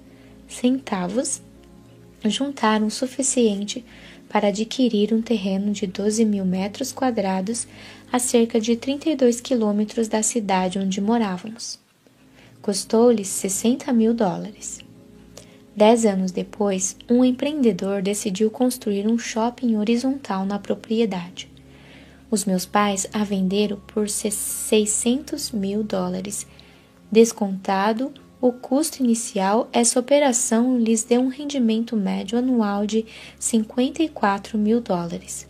centavos, 0.48 1.42
juntaram 2.24 2.86
o 2.86 2.90
suficiente 2.90 3.84
para 4.28 4.48
adquirir 4.48 5.12
um 5.12 5.20
terreno 5.20 5.72
de 5.72 5.86
12 5.86 6.24
mil 6.24 6.44
metros 6.44 6.92
quadrados 6.92 7.66
a 8.10 8.18
cerca 8.18 8.60
de 8.60 8.76
32 8.76 9.40
quilômetros 9.40 10.08
da 10.08 10.22
cidade 10.22 10.78
onde 10.78 11.00
morávamos. 11.00 11.78
Custou-lhes 12.62 13.28
60 13.28 13.92
mil 13.92 14.14
dólares. 14.14 14.80
Dez 15.76 16.06
anos 16.06 16.30
depois, 16.30 16.96
um 17.10 17.24
empreendedor 17.24 18.00
decidiu 18.00 18.48
construir 18.50 19.08
um 19.08 19.18
shopping 19.18 19.76
horizontal 19.76 20.46
na 20.46 20.58
propriedade. 20.58 21.53
Os 22.34 22.44
meus 22.44 22.66
pais 22.66 23.06
a 23.12 23.22
venderam 23.22 23.78
por 23.86 24.08
600 24.08 25.52
mil 25.52 25.84
dólares, 25.84 26.44
descontado 27.08 28.12
o 28.40 28.50
custo 28.50 29.04
inicial, 29.04 29.68
essa 29.72 30.00
operação 30.00 30.76
lhes 30.76 31.04
deu 31.04 31.20
um 31.20 31.28
rendimento 31.28 31.96
médio 31.96 32.36
anual 32.36 32.88
de 32.88 33.06
54 33.38 34.58
mil 34.58 34.80
dólares. 34.80 35.46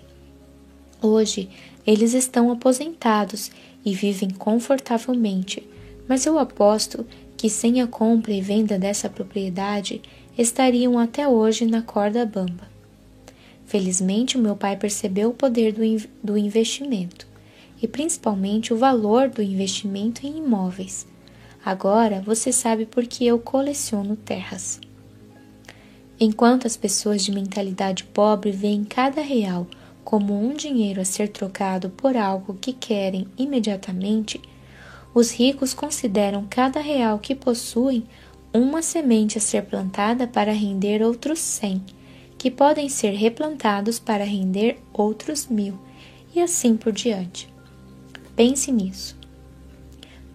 Hoje, 1.00 1.48
eles 1.86 2.12
estão 2.12 2.52
aposentados 2.52 3.50
e 3.82 3.94
vivem 3.94 4.28
confortavelmente, 4.28 5.66
mas 6.06 6.26
eu 6.26 6.38
aposto 6.38 7.06
que 7.34 7.48
sem 7.48 7.80
a 7.80 7.86
compra 7.86 8.34
e 8.34 8.42
venda 8.42 8.78
dessa 8.78 9.08
propriedade 9.08 10.02
estariam 10.36 10.98
até 10.98 11.26
hoje 11.26 11.64
na 11.64 11.80
corda 11.80 12.26
bamba. 12.26 12.73
Felizmente, 13.66 14.36
o 14.36 14.40
meu 14.40 14.54
pai 14.56 14.76
percebeu 14.76 15.30
o 15.30 15.34
poder 15.34 15.72
do, 15.72 15.82
do 16.22 16.38
investimento 16.38 17.26
e 17.82 17.88
principalmente 17.88 18.72
o 18.72 18.76
valor 18.76 19.28
do 19.28 19.42
investimento 19.42 20.26
em 20.26 20.38
imóveis. 20.38 21.06
Agora 21.64 22.20
você 22.20 22.52
sabe 22.52 22.86
por 22.86 23.06
que 23.06 23.26
eu 23.26 23.38
coleciono 23.38 24.16
terras. 24.16 24.80
Enquanto 26.20 26.66
as 26.66 26.76
pessoas 26.76 27.24
de 27.24 27.32
mentalidade 27.32 28.04
pobre 28.04 28.52
veem 28.52 28.84
cada 28.84 29.20
real 29.20 29.66
como 30.04 30.38
um 30.38 30.54
dinheiro 30.54 31.00
a 31.00 31.04
ser 31.04 31.28
trocado 31.28 31.88
por 31.90 32.16
algo 32.16 32.54
que 32.60 32.72
querem 32.72 33.26
imediatamente, 33.36 34.40
Os 35.14 35.30
ricos 35.30 35.72
consideram 35.72 36.44
cada 36.50 36.80
real 36.80 37.20
que 37.20 37.36
possuem 37.36 38.04
uma 38.52 38.82
semente 38.82 39.38
a 39.38 39.40
ser 39.40 39.62
plantada 39.62 40.26
para 40.26 40.52
render 40.52 41.02
outros 41.02 41.38
cem, 41.38 41.80
que 42.44 42.50
podem 42.50 42.90
ser 42.90 43.12
replantados 43.12 43.98
para 43.98 44.22
render 44.22 44.78
outros 44.92 45.46
mil, 45.46 45.78
e 46.34 46.42
assim 46.42 46.76
por 46.76 46.92
diante. 46.92 47.48
Pense 48.36 48.70
nisso. 48.70 49.16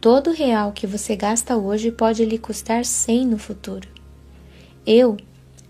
Todo 0.02 0.32
real 0.32 0.72
que 0.72 0.88
você 0.88 1.16
gasta 1.16 1.56
hoje 1.56 1.92
pode 1.92 2.26
lhe 2.26 2.40
custar 2.40 2.84
cem 2.84 3.28
no 3.28 3.38
futuro. 3.38 3.88
Eu, 4.88 5.18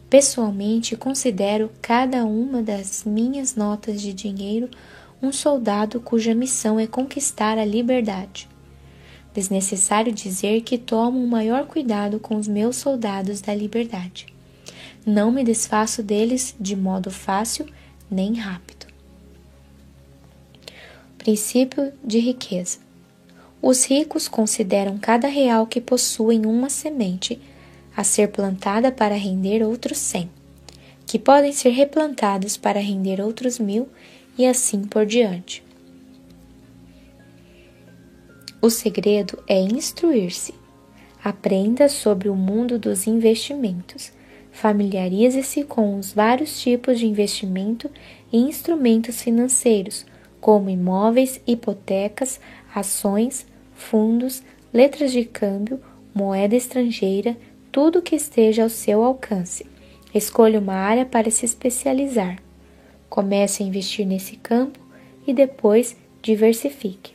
pessoalmente, 0.10 0.96
considero 0.96 1.70
cada 1.82 2.24
uma 2.24 2.64
das 2.64 3.04
minhas 3.04 3.58
notas 3.58 4.02
de 4.02 4.14
dinheiro 4.14 4.70
um 5.22 5.34
soldado 5.34 6.00
cuja 6.00 6.34
missão 6.34 6.80
é 6.80 6.88
conquistar 6.88 7.58
a 7.58 7.66
liberdade. 7.66 8.48
Desnecessário 9.34 10.14
dizer 10.14 10.62
que 10.62 10.78
tomo 10.78 11.22
o 11.22 11.28
maior 11.28 11.66
cuidado 11.66 12.18
com 12.18 12.38
os 12.38 12.48
meus 12.48 12.78
soldados 12.78 13.42
da 13.42 13.54
liberdade. 13.54 14.39
Não 15.06 15.32
me 15.32 15.44
desfaço 15.44 16.04
deles 16.04 16.56
de 16.60 16.76
modo 16.76 17.10
fácil 17.10 17.66
nem 18.10 18.36
rápido. 18.36 18.88
Princípio 21.18 21.92
de 22.04 22.20
riqueza. 22.20 22.80
Os 23.62 23.86
ricos 23.86 24.28
consideram 24.28 24.98
cada 24.98 25.28
real 25.28 25.68
que 25.68 25.82
possuem 25.82 26.46
uma 26.46 26.70
semente 26.70 27.40
a 27.96 28.04
ser 28.04 28.30
plantada 28.30 28.92
para 28.92 29.16
render 29.16 29.62
outros 29.64 29.98
cem, 29.98 30.30
que 31.06 31.20
podem 31.20 31.52
ser 31.52 31.72
replantados 31.72 32.56
para 32.56 32.80
render 32.80 33.20
outros 33.20 33.60
mil 33.60 33.90
e 34.38 34.46
assim 34.46 34.84
por 34.86 35.06
diante. 35.06 35.64
O 38.62 38.70
segredo 38.70 39.42
é 39.48 39.60
instruir-se. 39.60 40.54
Aprenda 41.24 41.90
sobre 41.90 42.30
o 42.30 42.36
mundo 42.36 42.80
dos 42.80 43.08
investimentos. 43.08 44.12
Familiarize-se 44.52 45.64
com 45.64 45.98
os 45.98 46.12
vários 46.12 46.60
tipos 46.62 47.00
de 47.00 47.06
investimento 47.06 47.90
e 48.32 48.38
instrumentos 48.38 49.22
financeiros, 49.22 50.06
como 50.42 50.70
imóveis, 50.70 51.40
hipotecas, 51.46 52.40
ações, 52.74 53.46
fundos, 53.74 54.44
letras 54.74 55.12
de 55.12 55.24
câmbio, 55.26 55.80
moeda 56.14 56.56
estrangeira, 56.56 57.38
tudo 57.72 58.02
que 58.02 58.16
esteja 58.16 58.64
ao 58.64 58.70
seu 58.70 59.04
alcance. 59.04 59.66
Escolha 60.14 60.60
uma 60.60 60.74
área 60.74 61.06
para 61.06 61.30
se 61.30 61.46
especializar. 61.46 62.42
Comece 63.10 63.64
a 63.64 63.66
investir 63.66 64.06
nesse 64.06 64.36
campo 64.36 64.80
e 65.26 65.34
depois 65.34 65.96
diversifique. 66.22 67.14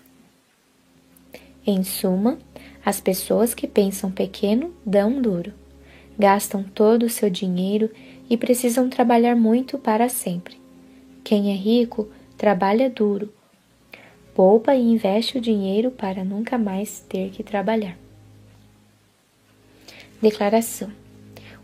Em 1.67 1.83
suma, 1.83 2.38
as 2.84 3.00
pessoas 3.00 3.54
que 3.54 3.67
pensam 3.67 4.10
pequeno 4.10 4.72
dão 4.84 5.20
duro, 5.20 5.52
gastam 6.18 6.62
todo 6.62 7.04
o 7.04 7.10
seu 7.10 7.28
dinheiro 7.28 7.90
e 8.28 8.36
precisam 8.36 8.88
trabalhar 8.88 9.36
muito 9.36 9.78
para 9.78 10.08
sempre. 10.08 10.56
Quem 11.22 11.50
é 11.50 11.54
rico 11.54 12.08
trabalha 12.36 12.90
duro, 12.90 13.32
poupa 14.34 14.74
e 14.74 14.82
investe 14.82 15.38
o 15.38 15.40
dinheiro 15.40 15.90
para 15.90 16.24
nunca 16.24 16.58
mais 16.58 17.00
ter 17.00 17.30
que 17.30 17.42
trabalhar. 17.42 17.97
Declaração: 20.20 20.90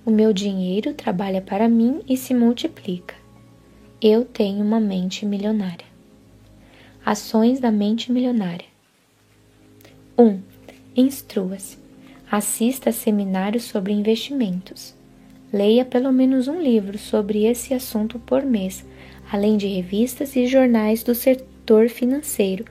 O 0.04 0.10
meu 0.10 0.32
dinheiro 0.32 0.94
trabalha 0.94 1.40
para 1.40 1.68
mim 1.68 2.02
e 2.08 2.16
se 2.16 2.34
multiplica. 2.34 3.14
Eu 4.00 4.24
tenho 4.24 4.64
uma 4.64 4.80
mente 4.80 5.26
milionária. 5.26 5.86
Ações 7.04 7.60
da 7.60 7.70
mente 7.70 8.12
milionária. 8.12 8.66
1. 10.16 10.22
Um, 10.22 10.42
Instrua-se. 10.96 11.79
Assista 12.30 12.90
a 12.90 12.92
seminários 12.92 13.64
sobre 13.64 13.92
investimentos. 13.92 14.94
Leia 15.52 15.84
pelo 15.84 16.12
menos 16.12 16.46
um 16.46 16.62
livro 16.62 16.96
sobre 16.96 17.44
esse 17.44 17.74
assunto 17.74 18.20
por 18.20 18.44
mês, 18.44 18.86
além 19.32 19.56
de 19.56 19.66
revistas 19.66 20.36
e 20.36 20.46
jornais 20.46 21.02
do 21.02 21.12
setor 21.12 21.88
financeiro, 21.88 22.64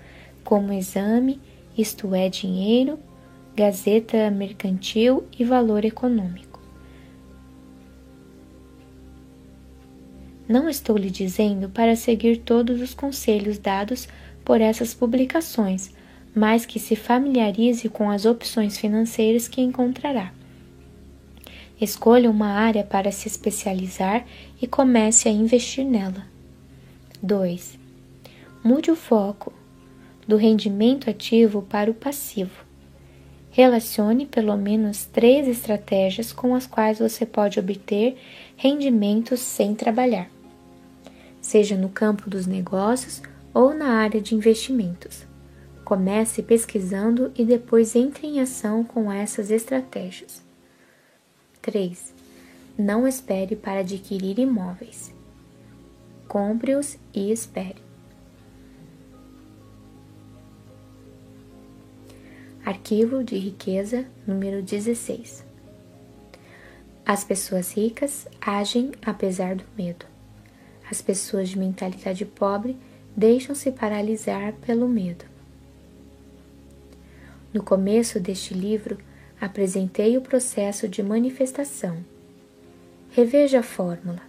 como 0.45 0.71
Exame, 0.71 1.41
Isto 1.77 2.15
é 2.15 2.29
Dinheiro, 2.29 2.97
Gazeta 3.53 4.31
Mercantil 4.31 5.25
e 5.37 5.43
Valor 5.43 5.83
Econômico. 5.83 6.61
Não 10.47 10.69
estou 10.69 10.95
lhe 10.95 11.09
dizendo 11.09 11.67
para 11.67 11.97
seguir 11.97 12.37
todos 12.37 12.79
os 12.79 12.93
conselhos 12.93 13.57
dados 13.57 14.07
por 14.45 14.61
essas 14.61 14.93
publicações, 14.93 15.91
mas 16.35 16.65
que 16.65 16.79
se 16.79 16.95
familiarize 16.95 17.89
com 17.89 18.09
as 18.09 18.25
opções 18.25 18.77
financeiras 18.77 19.47
que 19.47 19.61
encontrará. 19.61 20.31
Escolha 21.79 22.29
uma 22.29 22.47
área 22.47 22.83
para 22.83 23.11
se 23.11 23.27
especializar 23.27 24.25
e 24.61 24.67
comece 24.67 25.29
a 25.29 25.31
investir 25.31 25.85
nela. 25.85 26.25
2. 27.21 27.77
Mude 28.63 28.91
o 28.91 28.95
foco 28.95 29.53
do 30.27 30.35
rendimento 30.35 31.09
ativo 31.09 31.61
para 31.61 31.89
o 31.89 31.93
passivo. 31.93 32.65
Relacione 33.51 34.25
pelo 34.25 34.55
menos 34.57 35.05
três 35.05 35.47
estratégias 35.47 36.31
com 36.31 36.53
as 36.53 36.67
quais 36.67 36.99
você 36.99 37.25
pode 37.25 37.59
obter 37.59 38.17
rendimentos 38.55 39.39
sem 39.39 39.73
trabalhar 39.73 40.29
seja 41.41 41.75
no 41.75 41.89
campo 41.89 42.29
dos 42.29 42.45
negócios 42.45 43.21
ou 43.53 43.73
na 43.73 43.93
área 43.93 44.21
de 44.21 44.35
investimentos. 44.35 45.25
Comece 45.89 46.43
pesquisando 46.43 47.31
e 47.35 47.43
depois 47.43 47.95
entre 47.95 48.27
em 48.27 48.39
ação 48.39 48.83
com 48.83 49.11
essas 49.11 49.49
estratégias. 49.49 50.39
3. 51.63 52.13
Não 52.77 53.07
espere 53.07 53.55
para 53.55 53.79
adquirir 53.79 54.37
imóveis. 54.37 55.11
Compre-os 56.27 56.95
e 57.11 57.31
espere. 57.31 57.81
Arquivo 62.63 63.23
de 63.23 63.39
riqueza 63.39 64.05
número 64.27 64.61
16. 64.61 65.43
As 67.03 67.23
pessoas 67.23 67.71
ricas 67.71 68.27
agem 68.39 68.91
apesar 69.03 69.55
do 69.55 69.63
medo. 69.75 70.05
As 70.87 71.01
pessoas 71.01 71.49
de 71.49 71.57
mentalidade 71.57 72.25
pobre 72.25 72.77
deixam-se 73.17 73.71
paralisar 73.71 74.53
pelo 74.53 74.87
medo. 74.87 75.28
No 77.53 77.63
começo 77.63 78.19
deste 78.19 78.53
livro, 78.53 78.97
apresentei 79.41 80.17
o 80.17 80.21
processo 80.21 80.87
de 80.87 81.01
manifestação. 81.01 81.97
Reveja 83.11 83.59
a 83.59 83.63
fórmula. 83.63 84.21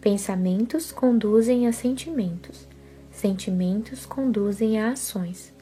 Pensamentos 0.00 0.92
conduzem 0.92 1.66
a 1.66 1.72
sentimentos, 1.72 2.68
sentimentos 3.10 4.06
conduzem 4.06 4.80
a 4.80 4.92
ações, 4.92 5.52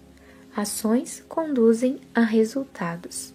ações 0.55 1.25
conduzem 1.27 1.99
a 2.15 2.21
resultados. 2.21 3.33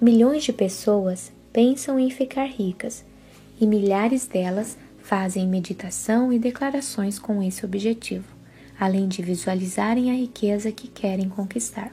Milhões 0.00 0.44
de 0.44 0.52
pessoas 0.52 1.30
pensam 1.52 1.98
em 1.98 2.10
ficar 2.10 2.46
ricas, 2.46 3.04
e 3.60 3.66
milhares 3.66 4.26
delas 4.26 4.76
fazem 4.98 5.46
meditação 5.46 6.32
e 6.32 6.38
declarações 6.38 7.18
com 7.18 7.42
esse 7.42 7.64
objetivo, 7.64 8.35
além 8.78 9.08
de 9.08 9.22
visualizarem 9.22 10.10
a 10.10 10.14
riqueza 10.14 10.70
que 10.70 10.88
querem 10.88 11.28
conquistar. 11.28 11.92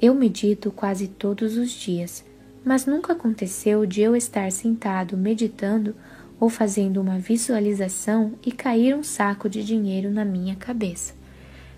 Eu 0.00 0.14
medito 0.14 0.70
quase 0.70 1.08
todos 1.08 1.56
os 1.56 1.70
dias, 1.70 2.24
mas 2.64 2.86
nunca 2.86 3.12
aconteceu 3.12 3.84
de 3.84 4.00
eu 4.00 4.16
estar 4.16 4.50
sentado 4.50 5.16
meditando 5.16 5.94
ou 6.38 6.48
fazendo 6.48 7.00
uma 7.00 7.18
visualização 7.18 8.32
e 8.44 8.50
cair 8.50 8.96
um 8.96 9.02
saco 9.02 9.48
de 9.48 9.62
dinheiro 9.62 10.10
na 10.10 10.24
minha 10.24 10.56
cabeça. 10.56 11.14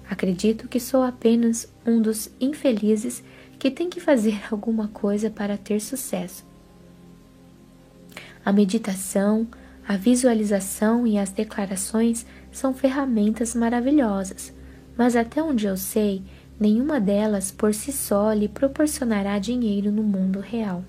Acredito 0.08 0.68
que 0.68 0.78
sou 0.78 1.02
apenas 1.02 1.68
um 1.86 2.00
dos 2.00 2.30
infelizes 2.40 3.24
que 3.58 3.70
tem 3.70 3.88
que 3.88 4.00
fazer 4.00 4.40
alguma 4.50 4.88
coisa 4.88 5.30
para 5.30 5.56
ter 5.56 5.80
sucesso. 5.80 6.44
A 8.44 8.52
meditação, 8.52 9.48
a 9.86 9.96
visualização 9.96 11.06
e 11.06 11.18
as 11.18 11.30
declarações 11.30 12.26
são 12.52 12.72
ferramentas 12.74 13.54
maravilhosas, 13.54 14.52
mas 14.96 15.16
até 15.16 15.42
onde 15.42 15.66
eu 15.66 15.76
sei, 15.76 16.22
nenhuma 16.60 17.00
delas 17.00 17.50
por 17.50 17.74
si 17.74 17.90
só 17.90 18.32
lhe 18.32 18.46
proporcionará 18.46 19.38
dinheiro 19.38 19.90
no 19.90 20.02
mundo 20.02 20.38
real. 20.38 20.84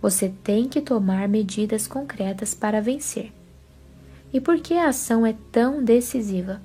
Você 0.00 0.32
tem 0.44 0.68
que 0.68 0.80
tomar 0.80 1.28
medidas 1.28 1.86
concretas 1.86 2.54
para 2.54 2.80
vencer. 2.80 3.32
E 4.32 4.40
por 4.40 4.60
que 4.60 4.74
a 4.74 4.88
ação 4.88 5.24
é 5.24 5.34
tão 5.50 5.82
decisiva? 5.82 6.60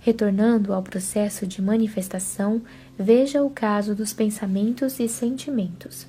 Retornando 0.00 0.74
ao 0.74 0.82
processo 0.82 1.46
de 1.46 1.62
manifestação, 1.62 2.60
veja 2.98 3.42
o 3.42 3.48
caso 3.48 3.94
dos 3.94 4.12
pensamentos 4.12 5.00
e 5.00 5.08
sentimentos. 5.08 6.06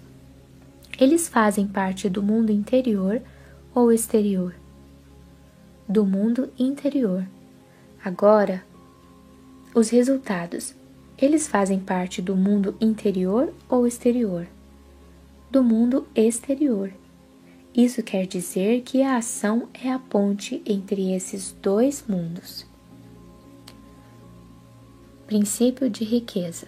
Eles 0.99 1.29
fazem 1.29 1.65
parte 1.65 2.09
do 2.09 2.22
mundo 2.22 2.51
interior 2.51 3.22
ou 3.74 3.91
exterior? 3.91 4.53
Do 5.88 6.06
mundo 6.06 6.51
interior. 6.58 7.28
Agora, 8.03 8.64
os 9.76 9.90
resultados. 9.90 10.74
Eles 11.18 11.48
fazem 11.48 11.80
parte 11.80 12.22
do 12.22 12.35
mundo 12.35 12.76
interior 12.80 13.53
ou 13.69 13.85
exterior? 13.85 14.48
Do 15.51 15.64
mundo 15.64 16.08
exterior. 16.16 16.92
Isso 17.74 18.01
quer 18.01 18.26
dizer 18.26 18.82
que 18.82 19.01
a 19.01 19.18
ação 19.18 19.68
é 19.74 19.92
a 19.92 20.00
ponte 20.00 20.62
entre 20.66 21.14
esses 21.14 21.56
dois 21.62 22.06
mundos. 22.08 22.66
Princípio 25.28 25.90
de 25.90 26.03
riqueza: 26.03 26.68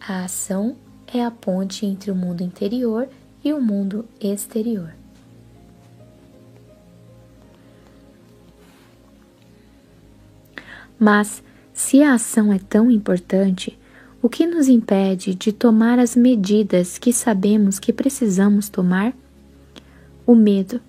a 0.00 0.24
ação 0.24 0.76
é 1.06 1.24
a 1.24 1.30
ponte 1.30 1.86
entre 1.86 2.10
o 2.10 2.14
mundo 2.14 2.42
interior 2.42 3.08
e 3.44 3.52
o 3.52 3.60
mundo 3.60 4.04
exterior. 4.20 4.94
Mas, 10.98 11.42
se 11.72 12.02
a 12.02 12.14
ação 12.14 12.52
é 12.52 12.58
tão 12.58 12.90
importante, 12.90 13.78
o 14.22 14.28
que 14.28 14.46
nos 14.46 14.68
impede 14.68 15.34
de 15.34 15.52
tomar 15.52 15.98
as 15.98 16.16
medidas 16.16 16.98
que 16.98 17.12
sabemos 17.12 17.78
que 17.78 17.92
precisamos 17.92 18.68
tomar? 18.68 19.12
O 20.26 20.34
medo. 20.34 20.80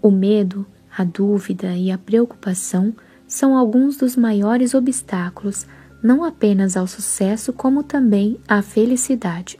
O 0.00 0.10
medo, 0.10 0.66
a 0.96 1.04
dúvida 1.04 1.76
e 1.76 1.90
a 1.90 1.98
preocupação 1.98 2.94
são 3.26 3.56
alguns 3.56 3.96
dos 3.96 4.16
maiores 4.16 4.74
obstáculos 4.74 5.66
não 6.02 6.24
apenas 6.24 6.76
ao 6.76 6.86
sucesso, 6.86 7.52
como 7.52 7.82
também 7.82 8.38
à 8.46 8.62
felicidade. 8.62 9.58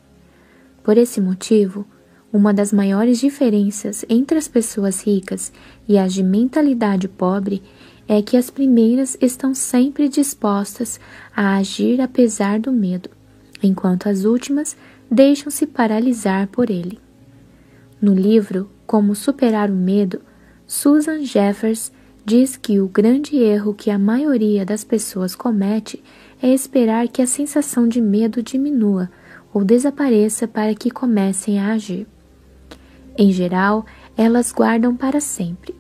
Por 0.83 0.97
esse 0.97 1.21
motivo, 1.21 1.85
uma 2.33 2.55
das 2.55 2.73
maiores 2.73 3.19
diferenças 3.19 4.05
entre 4.09 4.39
as 4.39 4.47
pessoas 4.47 5.03
ricas 5.03 5.53
e 5.89 5.99
as 5.99 6.15
de 6.15 6.23
mentalidade 6.23 7.09
pobre 7.09 7.61
é 7.61 7.76
que 8.23 8.37
as 8.37 8.51
primeiras 8.51 9.17
estão 9.21 9.55
sempre 9.55 10.09
dispostas 10.09 11.01
a 11.35 11.57
agir 11.57 12.01
apesar 12.01 12.61
do 12.61 12.73
medo, 12.73 13.11
enquanto 13.63 14.09
as 14.09 14.25
últimas 14.25 14.77
deixam-se 15.11 15.67
paralisar 15.67 16.47
por 16.49 16.71
ele. 16.71 16.99
No 18.01 18.15
livro 18.15 18.71
como 18.87 19.15
Superar 19.15 19.71
o 19.71 19.75
Medo, 19.75 20.21
Susan 20.67 21.25
Jeffers 21.25 21.91
diz 22.25 22.57
que 22.57 22.81
o 22.81 22.89
grande 22.89 23.37
erro 23.37 23.75
que 23.75 23.91
a 23.91 23.99
maioria 23.99 24.65
das 24.65 24.85
pessoas 24.85 25.35
comete 25.35 26.03
é 26.43 26.49
esperar 26.49 27.09
que 27.09 27.23
a 27.23 27.27
sensação 27.27 27.89
de 27.89 28.01
medo 28.01 28.43
diminua 28.43 29.11
ou 29.55 29.65
desapareça 29.65 30.47
para 30.47 30.75
que 30.75 30.91
comecem 30.91 31.59
a 31.59 31.73
agir. 31.73 32.07
Em 33.17 33.33
geral, 33.33 33.87
elas 34.17 34.53
guardam 34.53 34.95
para 34.95 35.21
sempre. 35.21 35.75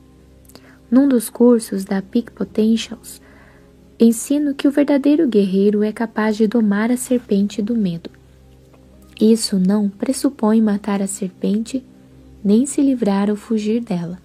Num 0.91 1.09
dos 1.09 1.29
cursos 1.29 1.85
da 1.85 2.01
Peak 2.01 2.31
Potentials, 2.33 3.21
ensino 3.99 4.55
que 4.55 4.69
o 4.69 4.71
verdadeiro 4.71 5.27
guerreiro 5.27 5.83
é 5.83 5.93
capaz 5.93 6.37
de 6.37 6.47
domar 6.47 6.91
a 6.91 6.97
serpente 6.97 7.61
do 7.61 7.75
medo. 7.75 8.11
Isso 9.21 9.59
não 9.59 9.89
pressupõe 9.89 10.61
matar 10.61 11.01
a 11.01 11.07
serpente 11.07 11.83
nem 12.45 12.67
se 12.67 12.81
livrar 12.81 13.31
ou 13.31 13.37
fugir 13.37 13.81
dela. 13.81 14.19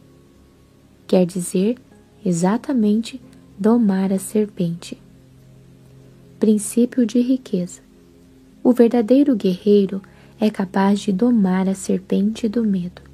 Quer 1.07 1.25
dizer, 1.25 1.77
exatamente 2.25 3.19
domar 3.57 4.11
a 4.13 4.19
serpente. 4.19 5.01
Princípio 6.39 7.05
de 7.05 7.19
riqueza. 7.19 7.81
O 8.63 8.73
verdadeiro 8.73 9.35
guerreiro 9.35 10.01
é 10.39 10.49
capaz 10.49 10.99
de 10.99 11.11
domar 11.11 11.67
a 11.67 11.73
serpente 11.73 12.47
do 12.47 12.63
medo. 12.63 13.10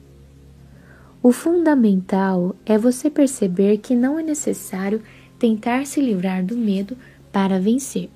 O 1.28 1.34
fundamental 1.34 2.56
é 2.66 2.78
você 2.78 3.10
perceber 3.10 3.80
que 3.80 3.94
não 3.94 4.18
é 4.18 4.24
necessário 4.24 5.04
tentar 5.38 5.86
se 5.86 6.00
livrar 6.00 6.42
do 6.42 6.56
medo 6.56 6.96
para 7.34 7.60
vencer. 7.60 8.10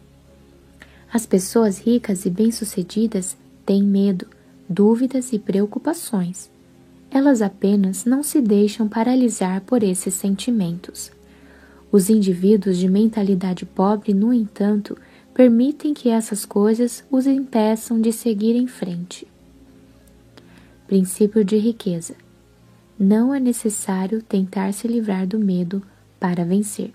As 1.12 1.26
pessoas 1.26 1.78
ricas 1.78 2.26
e 2.26 2.30
bem-sucedidas 2.30 3.36
têm 3.66 3.84
medo, 3.84 4.28
dúvidas 4.70 5.34
e 5.34 5.40
preocupações 5.40 6.50
elas 7.12 7.42
apenas 7.42 8.06
não 8.06 8.24
se 8.24 8.40
deixam 8.40 8.88
paralisar 8.88 9.60
por 9.60 9.84
esses 9.84 10.14
sentimentos. 10.14 11.12
Os 11.92 12.10
indivíduos 12.10 12.78
de 12.78 12.88
mentalidade 12.88 13.66
pobre, 13.66 14.14
no 14.14 14.34
entanto, 14.34 14.98
permitem 15.34 15.94
que 15.94 16.08
essas 16.08 16.46
coisas 16.46 17.04
os 17.12 17.28
impeçam 17.28 18.00
de 18.00 18.14
seguir 18.14 18.56
em 18.56 18.66
frente. 18.66 19.28
Princípio 20.88 21.44
de 21.44 21.58
riqueza: 21.58 22.16
não 23.02 23.34
é 23.34 23.40
necessário 23.40 24.22
tentar 24.22 24.72
se 24.74 24.88
livrar 24.88 25.26
do 25.26 25.40
medo 25.40 25.82
para 26.20 26.46
vencer. 26.46 26.94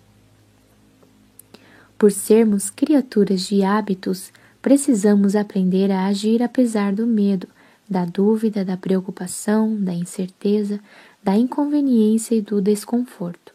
Por 1.99 2.13
sermos 2.13 2.71
criaturas 2.71 3.41
de 3.41 3.65
hábitos, 3.65 4.31
precisamos 4.63 5.35
aprender 5.35 5.91
a 5.91 6.07
agir 6.07 6.45
apesar 6.45 6.95
do 6.95 7.05
medo 7.09 7.49
da 7.89 8.05
dúvida, 8.05 8.65
da 8.65 8.77
preocupação, 8.77 9.77
da 9.77 9.93
incerteza, 9.93 10.79
da 11.23 11.37
inconveniência 11.37 12.37
e 12.37 12.41
do 12.41 12.61
desconforto. 12.61 13.53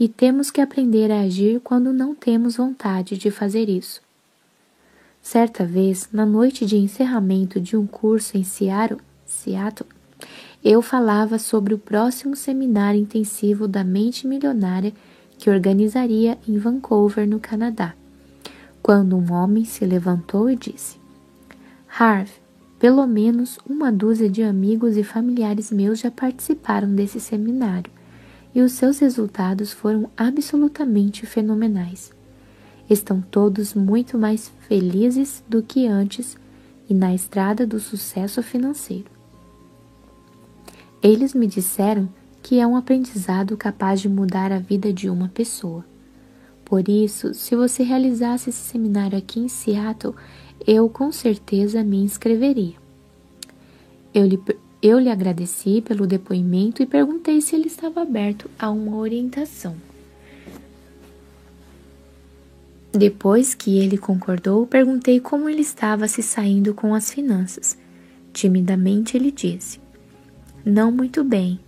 E 0.00 0.08
temos 0.08 0.50
que 0.50 0.62
aprender 0.62 1.10
a 1.10 1.20
agir 1.20 1.60
quando 1.60 1.92
não 1.92 2.14
temos 2.14 2.56
vontade 2.56 3.18
de 3.18 3.30
fazer 3.30 3.68
isso. 3.68 4.00
Certa 5.22 5.64
vez, 5.66 6.08
na 6.10 6.24
noite 6.24 6.64
de 6.64 6.76
encerramento 6.76 7.60
de 7.60 7.76
um 7.76 7.86
curso 7.86 8.38
em 8.38 8.44
Seattle, 8.44 9.00
Seattle 9.26 9.88
eu 10.68 10.82
falava 10.82 11.38
sobre 11.38 11.74
o 11.74 11.78
próximo 11.78 12.34
seminário 12.34 12.98
intensivo 12.98 13.68
da 13.68 13.84
mente 13.84 14.26
milionária 14.26 14.92
que 15.38 15.48
organizaria 15.48 16.36
em 16.48 16.58
Vancouver, 16.58 17.24
no 17.24 17.38
Canadá, 17.38 17.94
quando 18.82 19.16
um 19.16 19.32
homem 19.32 19.64
se 19.64 19.86
levantou 19.86 20.50
e 20.50 20.56
disse: 20.56 20.98
Harv, 21.96 22.28
pelo 22.80 23.06
menos 23.06 23.60
uma 23.64 23.92
dúzia 23.92 24.28
de 24.28 24.42
amigos 24.42 24.96
e 24.96 25.04
familiares 25.04 25.70
meus 25.70 26.00
já 26.00 26.10
participaram 26.10 26.92
desse 26.92 27.20
seminário 27.20 27.92
e 28.52 28.60
os 28.60 28.72
seus 28.72 28.98
resultados 28.98 29.72
foram 29.72 30.10
absolutamente 30.16 31.26
fenomenais. 31.26 32.10
Estão 32.90 33.20
todos 33.20 33.72
muito 33.72 34.18
mais 34.18 34.50
felizes 34.66 35.44
do 35.48 35.62
que 35.62 35.86
antes 35.86 36.36
e 36.90 36.94
na 36.94 37.14
estrada 37.14 37.64
do 37.64 37.78
sucesso 37.78 38.42
financeiro. 38.42 39.15
Eles 41.02 41.34
me 41.34 41.46
disseram 41.46 42.08
que 42.42 42.60
é 42.60 42.66
um 42.66 42.76
aprendizado 42.76 43.56
capaz 43.56 44.00
de 44.00 44.08
mudar 44.08 44.52
a 44.52 44.58
vida 44.58 44.92
de 44.92 45.10
uma 45.10 45.28
pessoa. 45.28 45.84
Por 46.64 46.88
isso, 46.88 47.34
se 47.34 47.54
você 47.54 47.82
realizasse 47.82 48.50
esse 48.50 48.58
seminário 48.58 49.16
aqui 49.16 49.40
em 49.40 49.48
Seattle, 49.48 50.14
eu 50.66 50.88
com 50.88 51.12
certeza 51.12 51.84
me 51.84 51.98
inscreveria. 51.98 52.74
Eu 54.12 54.26
lhe, 54.26 54.40
eu 54.82 54.98
lhe 54.98 55.10
agradeci 55.10 55.80
pelo 55.80 56.06
depoimento 56.06 56.82
e 56.82 56.86
perguntei 56.86 57.40
se 57.40 57.54
ele 57.54 57.66
estava 57.66 58.02
aberto 58.02 58.50
a 58.58 58.70
uma 58.70 58.96
orientação. 58.96 59.76
Depois 62.92 63.54
que 63.54 63.78
ele 63.78 63.98
concordou, 63.98 64.66
perguntei 64.66 65.20
como 65.20 65.48
ele 65.48 65.60
estava 65.60 66.08
se 66.08 66.22
saindo 66.22 66.72
com 66.72 66.94
as 66.94 67.10
finanças. 67.10 67.76
Timidamente 68.32 69.16
ele 69.16 69.30
disse: 69.30 69.78
Não 70.68 70.90
muito 70.90 71.22
bem. 71.22 71.60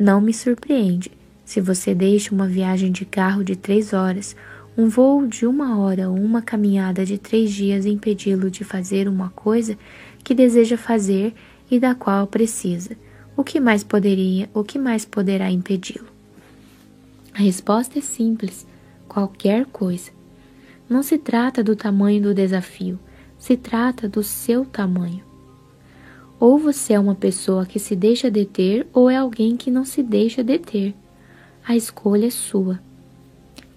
Não 0.00 0.20
me 0.20 0.34
surpreende. 0.34 1.12
Se 1.44 1.60
você 1.60 1.94
deixa 1.94 2.34
uma 2.34 2.48
viagem 2.48 2.90
de 2.90 3.04
carro 3.04 3.44
de 3.44 3.54
três 3.54 3.92
horas 3.92 4.34
um 4.76 4.88
voo 4.88 5.24
de 5.28 5.46
uma 5.46 5.78
hora 5.78 6.10
ou 6.10 6.16
uma 6.16 6.42
caminhada 6.42 7.06
de 7.06 7.18
três 7.18 7.52
dias 7.52 7.86
impedi-lo 7.86 8.50
de 8.50 8.64
fazer 8.64 9.06
uma 9.06 9.30
coisa 9.30 9.78
que 10.24 10.34
deseja 10.34 10.76
fazer 10.76 11.32
e 11.70 11.78
da 11.78 11.94
qual 11.94 12.26
precisa. 12.26 12.96
O 13.36 13.44
que 13.44 13.60
mais 13.60 13.84
poderia, 13.84 14.50
o 14.52 14.64
que 14.64 14.76
mais 14.76 15.04
poderá 15.04 15.48
impedi-lo? 15.48 16.08
A 17.32 17.38
resposta 17.38 18.00
é 18.00 18.02
simples: 18.02 18.66
qualquer 19.06 19.66
coisa. 19.66 20.10
Não 20.88 21.00
se 21.00 21.16
trata 21.16 21.62
do 21.62 21.76
tamanho 21.76 22.20
do 22.20 22.34
desafio, 22.34 22.98
se 23.38 23.56
trata 23.56 24.08
do 24.08 24.24
seu 24.24 24.64
tamanho. 24.64 25.33
Ou 26.46 26.58
você 26.58 26.92
é 26.92 27.00
uma 27.00 27.14
pessoa 27.14 27.64
que 27.64 27.78
se 27.78 27.96
deixa 27.96 28.30
deter, 28.30 28.86
ou 28.92 29.08
é 29.08 29.16
alguém 29.16 29.56
que 29.56 29.70
não 29.70 29.82
se 29.82 30.02
deixa 30.02 30.44
deter. 30.44 30.92
A 31.66 31.74
escolha 31.74 32.26
é 32.26 32.30
sua. 32.30 32.78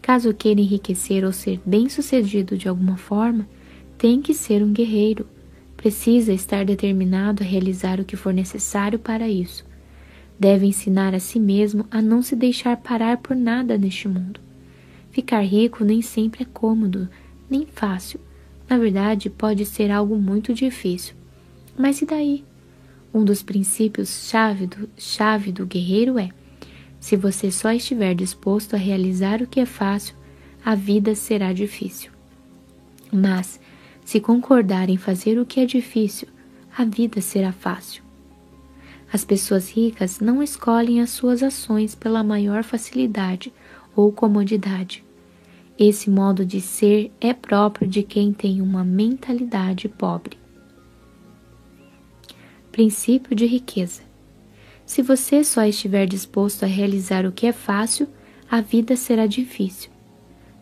Caso 0.02 0.34
queira 0.34 0.60
enriquecer 0.60 1.24
ou 1.24 1.32
ser 1.32 1.62
bem-sucedido 1.66 2.58
de 2.58 2.68
alguma 2.68 2.98
forma, 2.98 3.48
tem 3.98 4.22
que 4.22 4.34
ser 4.34 4.62
um 4.62 4.74
guerreiro. 4.74 5.26
Precisa 5.78 6.34
estar 6.34 6.66
determinado 6.66 7.42
a 7.42 7.46
realizar 7.46 8.02
o 8.02 8.04
que 8.04 8.18
for 8.18 8.34
necessário 8.34 9.00
para 9.00 9.30
isso. 9.30 9.66
Deve 10.38 10.66
ensinar 10.66 11.16
a 11.16 11.22
si 11.22 11.40
mesmo 11.40 11.86
a 11.90 12.02
não 12.02 12.22
se 12.22 12.36
deixar 12.36 12.76
parar 12.76 13.16
por 13.16 13.34
nada 13.34 13.78
neste 13.78 14.10
mundo. 14.10 14.42
Ficar 15.10 15.40
rico 15.40 15.86
nem 15.86 16.02
sempre 16.02 16.44
é 16.44 16.46
cômodo, 16.46 17.08
nem 17.50 17.66
fácil. 17.66 18.20
Na 18.68 18.78
verdade, 18.78 19.30
pode 19.30 19.66
ser 19.66 19.90
algo 19.90 20.18
muito 20.18 20.54
difícil. 20.54 21.16
Mas 21.78 22.02
e 22.02 22.06
daí? 22.06 22.47
Um 23.18 23.26
dos 23.26 23.42
princípios 23.42 24.30
chave 24.30 24.68
do, 24.68 24.88
chave 24.96 25.52
do 25.52 25.66
guerreiro 25.66 26.20
é 26.20 26.30
se 27.00 27.16
você 27.16 27.50
só 27.50 27.74
estiver 27.74 28.14
disposto 28.14 28.76
a 28.76 28.78
realizar 28.78 29.42
o 29.42 29.48
que 29.48 29.60
é 29.60 29.66
fácil, 29.66 30.16
a 30.64 30.76
vida 30.76 31.16
será 31.16 31.52
difícil. 31.52 32.12
Mas, 33.12 33.60
se 34.06 34.20
concordar 34.20 34.88
em 34.88 34.98
fazer 34.98 35.40
o 35.40 35.48
que 35.48 35.60
é 35.60 35.66
difícil, 35.66 36.28
a 36.78 36.86
vida 36.86 37.20
será 37.20 37.52
fácil. 37.52 38.04
As 39.12 39.26
pessoas 39.26 39.72
ricas 39.72 40.20
não 40.20 40.44
escolhem 40.44 41.02
as 41.02 41.10
suas 41.10 41.42
ações 41.42 41.96
pela 41.96 42.24
maior 42.24 42.64
facilidade 42.64 43.52
ou 43.96 44.12
comodidade. 44.12 45.04
Esse 45.80 46.08
modo 46.08 46.46
de 46.46 46.62
ser 46.62 47.12
é 47.20 47.34
próprio 47.34 47.88
de 47.88 48.04
quem 48.04 48.32
tem 48.32 48.62
uma 48.62 48.84
mentalidade 48.84 49.90
pobre. 49.90 50.38
Princípio 52.78 53.36
de 53.36 53.48
riqueza. 53.48 54.04
Se 54.86 55.02
você 55.02 55.44
só 55.44 55.66
estiver 55.66 56.06
disposto 56.06 56.62
a 56.62 56.68
realizar 56.68 57.26
o 57.26 57.32
que 57.32 57.48
é 57.48 57.52
fácil, 57.52 58.08
a 58.48 58.62
vida 58.62 58.96
será 58.96 59.26
difícil. 59.26 59.90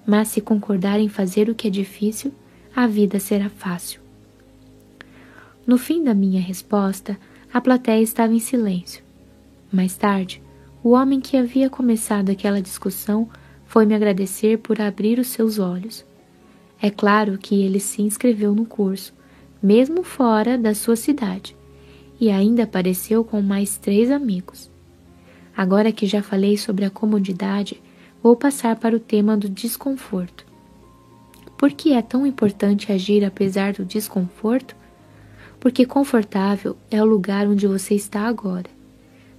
Mas 0.07 0.29
se 0.29 0.39
concordar 0.39 0.97
em 0.97 1.09
fazer 1.09 1.49
o 1.49 1.53
que 1.53 1.67
é 1.67 1.69
difícil, 1.69 2.33
a 2.73 2.87
vida 2.87 3.19
será 3.19 3.49
fácil. 3.49 3.99
No 5.67 5.77
fim 5.77 6.05
da 6.05 6.13
minha 6.13 6.39
resposta, 6.39 7.19
a 7.53 7.59
plateia 7.59 8.01
estava 8.01 8.33
em 8.33 8.39
silêncio. 8.39 9.03
Mais 9.69 9.97
tarde, 9.97 10.41
o 10.81 10.91
homem 10.91 11.19
que 11.19 11.35
havia 11.35 11.69
começado 11.69 12.29
aquela 12.29 12.61
discussão 12.61 13.27
foi 13.65 13.85
me 13.85 13.93
agradecer 13.93 14.59
por 14.59 14.79
abrir 14.79 15.19
os 15.19 15.27
seus 15.27 15.59
olhos. 15.59 16.05
É 16.81 16.89
claro 16.89 17.37
que 17.37 17.61
ele 17.61 17.81
se 17.81 18.01
inscreveu 18.01 18.55
no 18.55 18.65
curso, 18.65 19.13
mesmo 19.61 20.01
fora 20.01 20.57
da 20.57 20.73
sua 20.73 20.95
cidade, 20.95 21.54
e 22.19 22.29
ainda 22.29 22.63
apareceu 22.63 23.23
com 23.23 23.41
mais 23.41 23.77
três 23.77 24.11
amigos. 24.11 24.71
Agora 25.55 25.91
que 25.91 26.05
já 26.05 26.21
falei 26.21 26.57
sobre 26.57 26.85
a 26.85 26.89
comodidade, 26.89 27.81
vou 28.21 28.35
passar 28.35 28.75
para 28.75 28.95
o 28.95 28.99
tema 28.99 29.37
do 29.37 29.49
desconforto. 29.49 30.45
Por 31.57 31.71
que 31.71 31.93
é 31.93 32.01
tão 32.01 32.25
importante 32.25 32.91
agir 32.91 33.23
apesar 33.23 33.73
do 33.73 33.85
desconforto? 33.85 34.75
porque 35.65 35.83
confortável 35.83 36.77
é 36.91 37.01
o 37.01 37.05
lugar 37.07 37.47
onde 37.47 37.65
você 37.65 37.95
está 37.95 38.27
agora. 38.27 38.69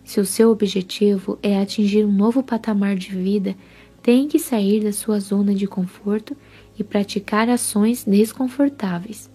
Se 0.02 0.18
o 0.18 0.26
seu 0.26 0.50
objetivo 0.50 1.38
é 1.40 1.60
atingir 1.60 2.04
um 2.04 2.10
novo 2.10 2.42
patamar 2.42 2.96
de 2.96 3.10
vida, 3.10 3.54
tem 4.02 4.26
que 4.26 4.36
sair 4.36 4.82
da 4.82 4.92
sua 4.92 5.20
zona 5.20 5.54
de 5.54 5.68
conforto 5.68 6.36
e 6.76 6.82
praticar 6.82 7.48
ações 7.48 8.02
desconfortáveis. 8.04 9.30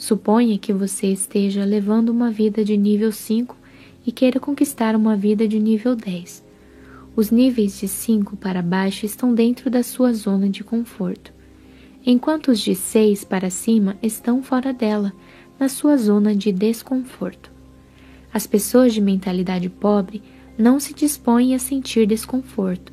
Suponha 0.00 0.56
que 0.56 0.72
você 0.72 1.08
esteja 1.08 1.62
levando 1.62 2.08
uma 2.08 2.30
vida 2.30 2.64
de 2.64 2.74
nível 2.74 3.12
5 3.12 3.54
e 4.06 4.10
queira 4.10 4.40
conquistar 4.40 4.96
uma 4.96 5.14
vida 5.14 5.46
de 5.46 5.60
nível 5.60 5.94
10. 5.94 6.42
Os 7.14 7.30
níveis 7.30 7.78
de 7.78 7.86
5 7.86 8.34
para 8.38 8.62
baixo 8.62 9.04
estão 9.04 9.34
dentro 9.34 9.68
da 9.68 9.82
sua 9.82 10.14
zona 10.14 10.48
de 10.48 10.64
conforto, 10.64 11.34
enquanto 12.04 12.50
os 12.50 12.60
de 12.60 12.74
6 12.74 13.24
para 13.24 13.50
cima 13.50 13.94
estão 14.02 14.42
fora 14.42 14.72
dela 14.72 15.12
na 15.58 15.68
sua 15.68 15.98
zona 15.98 16.34
de 16.34 16.50
desconforto. 16.50 17.52
As 18.32 18.46
pessoas 18.46 18.94
de 18.94 19.02
mentalidade 19.02 19.68
pobre 19.68 20.22
não 20.56 20.80
se 20.80 20.94
dispõem 20.94 21.54
a 21.54 21.58
sentir 21.58 22.06
desconforto. 22.06 22.90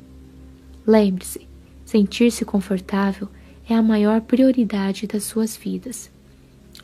Lembre-se, 0.86 1.48
sentir-se 1.86 2.44
confortável 2.44 3.30
é 3.66 3.74
a 3.74 3.82
maior 3.82 4.20
prioridade 4.20 5.06
das 5.06 5.24
suas 5.24 5.56
vidas. 5.56 6.17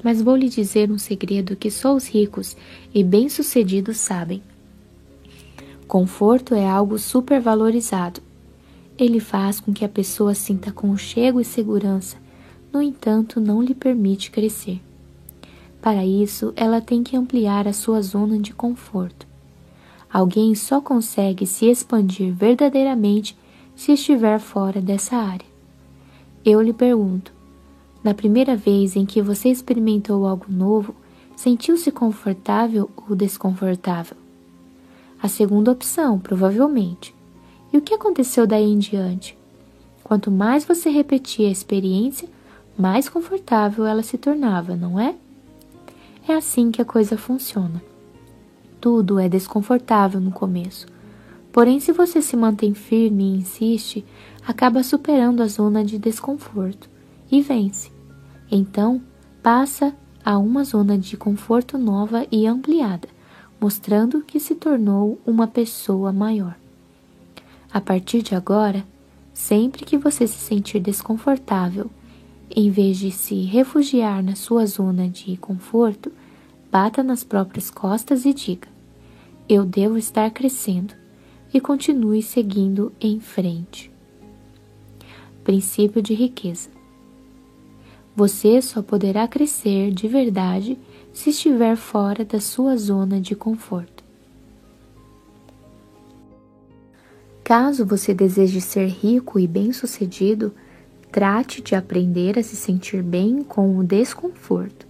Mas 0.04 0.20
vou 0.20 0.36
lhe 0.36 0.50
dizer 0.50 0.90
um 0.90 0.98
segredo 0.98 1.56
que 1.56 1.70
só 1.70 1.96
os 1.96 2.06
ricos 2.06 2.56
e 2.94 3.02
bem-sucedidos 3.02 3.96
sabem. 3.96 4.42
Conforto 5.88 6.54
é 6.54 6.68
algo 6.68 6.98
supervalorizado. 6.98 8.20
Ele 8.98 9.18
faz 9.18 9.58
com 9.58 9.72
que 9.72 9.84
a 9.84 9.88
pessoa 9.88 10.34
sinta 10.34 10.70
conchego 10.70 11.40
e 11.40 11.44
segurança, 11.44 12.18
no 12.72 12.82
entanto, 12.82 13.40
não 13.40 13.62
lhe 13.62 13.74
permite 13.74 14.30
crescer. 14.30 14.80
Para 15.80 16.04
isso, 16.04 16.52
ela 16.56 16.80
tem 16.80 17.02
que 17.02 17.16
ampliar 17.16 17.66
a 17.66 17.72
sua 17.72 18.00
zona 18.00 18.38
de 18.38 18.52
conforto. 18.52 19.26
Alguém 20.10 20.54
só 20.54 20.80
consegue 20.80 21.46
se 21.46 21.66
expandir 21.66 22.32
verdadeiramente 22.32 23.36
se 23.74 23.92
estiver 23.92 24.38
fora 24.38 24.80
dessa 24.80 25.16
área. 25.16 25.46
Eu 26.44 26.62
lhe 26.62 26.72
pergunto: 26.72 27.33
na 28.04 28.12
primeira 28.12 28.54
vez 28.54 28.94
em 28.94 29.06
que 29.06 29.22
você 29.22 29.48
experimentou 29.48 30.26
algo 30.26 30.44
novo, 30.46 30.94
sentiu-se 31.34 31.90
confortável 31.90 32.90
ou 33.08 33.16
desconfortável? 33.16 34.16
A 35.22 35.26
segunda 35.26 35.72
opção, 35.72 36.18
provavelmente. 36.18 37.14
E 37.72 37.78
o 37.78 37.80
que 37.80 37.94
aconteceu 37.94 38.46
daí 38.46 38.70
em 38.70 38.78
diante? 38.78 39.36
Quanto 40.04 40.30
mais 40.30 40.66
você 40.66 40.90
repetia 40.90 41.48
a 41.48 41.50
experiência, 41.50 42.28
mais 42.76 43.08
confortável 43.08 43.86
ela 43.86 44.02
se 44.02 44.18
tornava, 44.18 44.76
não 44.76 45.00
é? 45.00 45.14
É 46.28 46.34
assim 46.34 46.70
que 46.70 46.82
a 46.82 46.84
coisa 46.84 47.16
funciona. 47.16 47.82
Tudo 48.82 49.18
é 49.18 49.30
desconfortável 49.30 50.20
no 50.20 50.30
começo, 50.30 50.86
porém, 51.50 51.80
se 51.80 51.90
você 51.90 52.20
se 52.20 52.36
mantém 52.36 52.74
firme 52.74 53.24
e 53.24 53.38
insiste, 53.38 54.04
acaba 54.46 54.82
superando 54.82 55.42
a 55.42 55.46
zona 55.46 55.82
de 55.82 55.96
desconforto 55.96 56.90
e 57.30 57.40
vence. 57.40 57.93
Então, 58.50 59.02
passa 59.42 59.94
a 60.24 60.38
uma 60.38 60.64
zona 60.64 60.96
de 60.96 61.16
conforto 61.16 61.76
nova 61.76 62.26
e 62.30 62.46
ampliada, 62.46 63.08
mostrando 63.60 64.22
que 64.22 64.40
se 64.40 64.54
tornou 64.54 65.18
uma 65.26 65.46
pessoa 65.46 66.12
maior. 66.12 66.56
A 67.72 67.80
partir 67.80 68.22
de 68.22 68.34
agora, 68.34 68.84
sempre 69.32 69.84
que 69.84 69.98
você 69.98 70.26
se 70.26 70.38
sentir 70.38 70.80
desconfortável, 70.80 71.90
em 72.54 72.70
vez 72.70 72.98
de 72.98 73.10
se 73.10 73.42
refugiar 73.42 74.22
na 74.22 74.36
sua 74.36 74.66
zona 74.66 75.08
de 75.08 75.36
conforto, 75.36 76.12
bata 76.70 77.02
nas 77.02 77.24
próprias 77.24 77.70
costas 77.70 78.24
e 78.24 78.32
diga: 78.32 78.68
Eu 79.48 79.64
devo 79.64 79.98
estar 79.98 80.30
crescendo, 80.30 80.94
e 81.52 81.60
continue 81.60 82.22
seguindo 82.22 82.92
em 83.00 83.20
frente. 83.20 83.90
Princípio 85.44 86.02
de 86.02 86.14
riqueza. 86.14 86.73
Você 88.16 88.62
só 88.62 88.82
poderá 88.82 89.26
crescer 89.26 89.90
de 89.90 90.06
verdade 90.06 90.78
se 91.12 91.30
estiver 91.30 91.76
fora 91.76 92.24
da 92.24 92.40
sua 92.40 92.76
zona 92.76 93.20
de 93.20 93.34
conforto. 93.34 94.04
Caso 97.42 97.84
você 97.84 98.14
deseje 98.14 98.60
ser 98.60 98.86
rico 98.86 99.38
e 99.38 99.46
bem-sucedido, 99.46 100.52
Trate 101.14 101.62
de 101.62 101.76
aprender 101.76 102.36
a 102.36 102.42
se 102.42 102.56
sentir 102.56 103.00
bem 103.00 103.44
com 103.44 103.78
o 103.78 103.84
desconforto. 103.84 104.84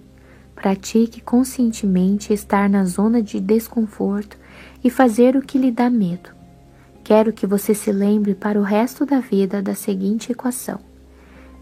Pratique 0.55 1.21
conscientemente 1.21 2.33
estar 2.33 2.67
na 2.67 2.87
zona 2.87 3.21
de 3.21 3.39
desconforto 3.39 4.39
e 4.83 4.89
fazer 4.89 5.37
o 5.37 5.43
que 5.43 5.59
lhe 5.59 5.71
dá 5.71 5.91
medo. 5.91 6.31
Quero 7.05 7.31
que 7.31 7.47
você 7.47 7.75
se 7.75 7.93
lembre 7.93 8.35
para 8.35 8.59
o 8.59 8.63
resto 8.63 9.05
da 9.05 9.21
vida 9.21 9.61
da 9.61 9.75
seguinte 9.75 10.33
equação: 10.33 10.81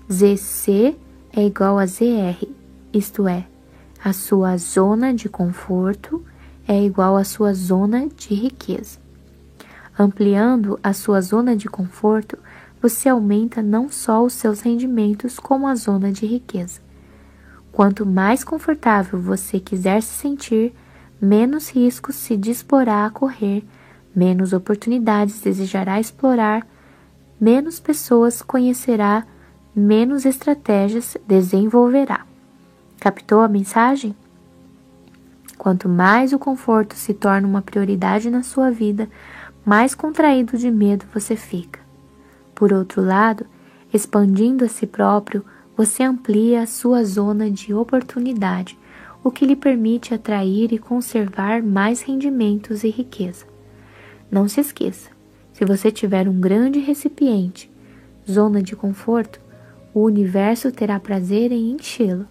ZC 0.09 0.95
é 1.35 1.47
igual 1.47 1.79
a 1.79 1.87
ZR, 1.87 2.47
isto 2.93 3.27
é, 3.27 3.47
a 4.05 4.13
sua 4.13 4.59
zona 4.59 5.15
de 5.15 5.29
conforto 5.29 6.23
é 6.69 6.85
igual 6.85 7.17
à 7.17 7.25
sua 7.25 7.55
zona 7.55 8.07
de 8.09 8.35
riqueza. 8.35 8.99
Ampliando 9.99 10.79
a 10.83 10.93
sua 10.93 11.21
zona 11.21 11.57
de 11.57 11.69
conforto, 11.69 12.39
você 12.81 13.09
aumenta 13.09 13.63
não 13.63 13.89
só 13.89 14.23
os 14.23 14.35
seus 14.35 14.61
rendimentos, 14.61 15.39
como 15.39 15.67
a 15.67 15.75
zona 15.75 16.13
de 16.13 16.27
riqueza. 16.27 16.81
Quanto 17.71 18.05
mais 18.05 18.45
confortável 18.45 19.19
você 19.19 19.59
quiser 19.59 20.03
se 20.03 20.15
sentir, 20.15 20.75
menos 21.21 21.71
riscos 21.71 22.17
se 22.17 22.37
disporá 22.37 23.07
a 23.07 23.11
correr, 23.11 23.65
menos 24.15 24.53
oportunidades 24.53 25.41
desejará 25.41 25.99
explorar, 25.99 26.67
menos 27.41 27.81
pessoas 27.81 28.43
conhecerá, 28.43 29.27
menos 29.75 30.27
estratégias 30.27 31.17
desenvolverá. 31.27 32.27
Captou 33.01 33.41
a 33.41 33.49
mensagem? 33.49 34.15
Quanto 35.57 35.89
mais 35.89 36.33
o 36.33 36.39
conforto 36.39 36.95
se 36.95 37.15
torna 37.15 37.47
uma 37.47 37.63
prioridade 37.63 38.29
na 38.29 38.43
sua 38.43 38.71
vida, 38.71 39.09
mais 39.65 39.95
contraído 39.95 40.59
de 40.59 40.71
medo 40.71 41.07
você 41.15 41.37
fica. 41.37 41.81
Por 42.55 42.73
outro 42.73 43.03
lado, 43.03 43.47
expandindo 43.93 44.65
a 44.65 44.69
si 44.69 44.87
próprio, 44.87 45.45
você 45.77 46.03
amplia 46.03 46.63
a 46.63 46.67
sua 46.67 47.05
zona 47.05 47.51
de 47.51 47.73
oportunidade, 47.73 48.79
o 49.25 49.31
que 49.31 49.47
lhe 49.47 49.57
permite 49.57 50.13
atrair 50.13 50.73
e 50.73 50.79
conservar 50.79 51.63
mais 51.63 52.03
rendimentos 52.03 52.85
e 52.85 52.91
riqueza. 52.91 53.47
Não 54.31 54.49
se 54.49 54.61
esqueça: 54.61 55.11
se 55.53 55.65
você 55.65 55.91
tiver 55.91 56.29
um 56.29 56.41
grande 56.41 56.79
recipiente, 56.79 57.71
zona 58.31 58.63
de 58.63 58.77
conforto, 58.77 59.41
o 59.95 60.01
universo 60.01 60.71
terá 60.73 60.99
prazer 60.99 61.53
em 61.53 61.73
enchê-lo. 61.73 62.27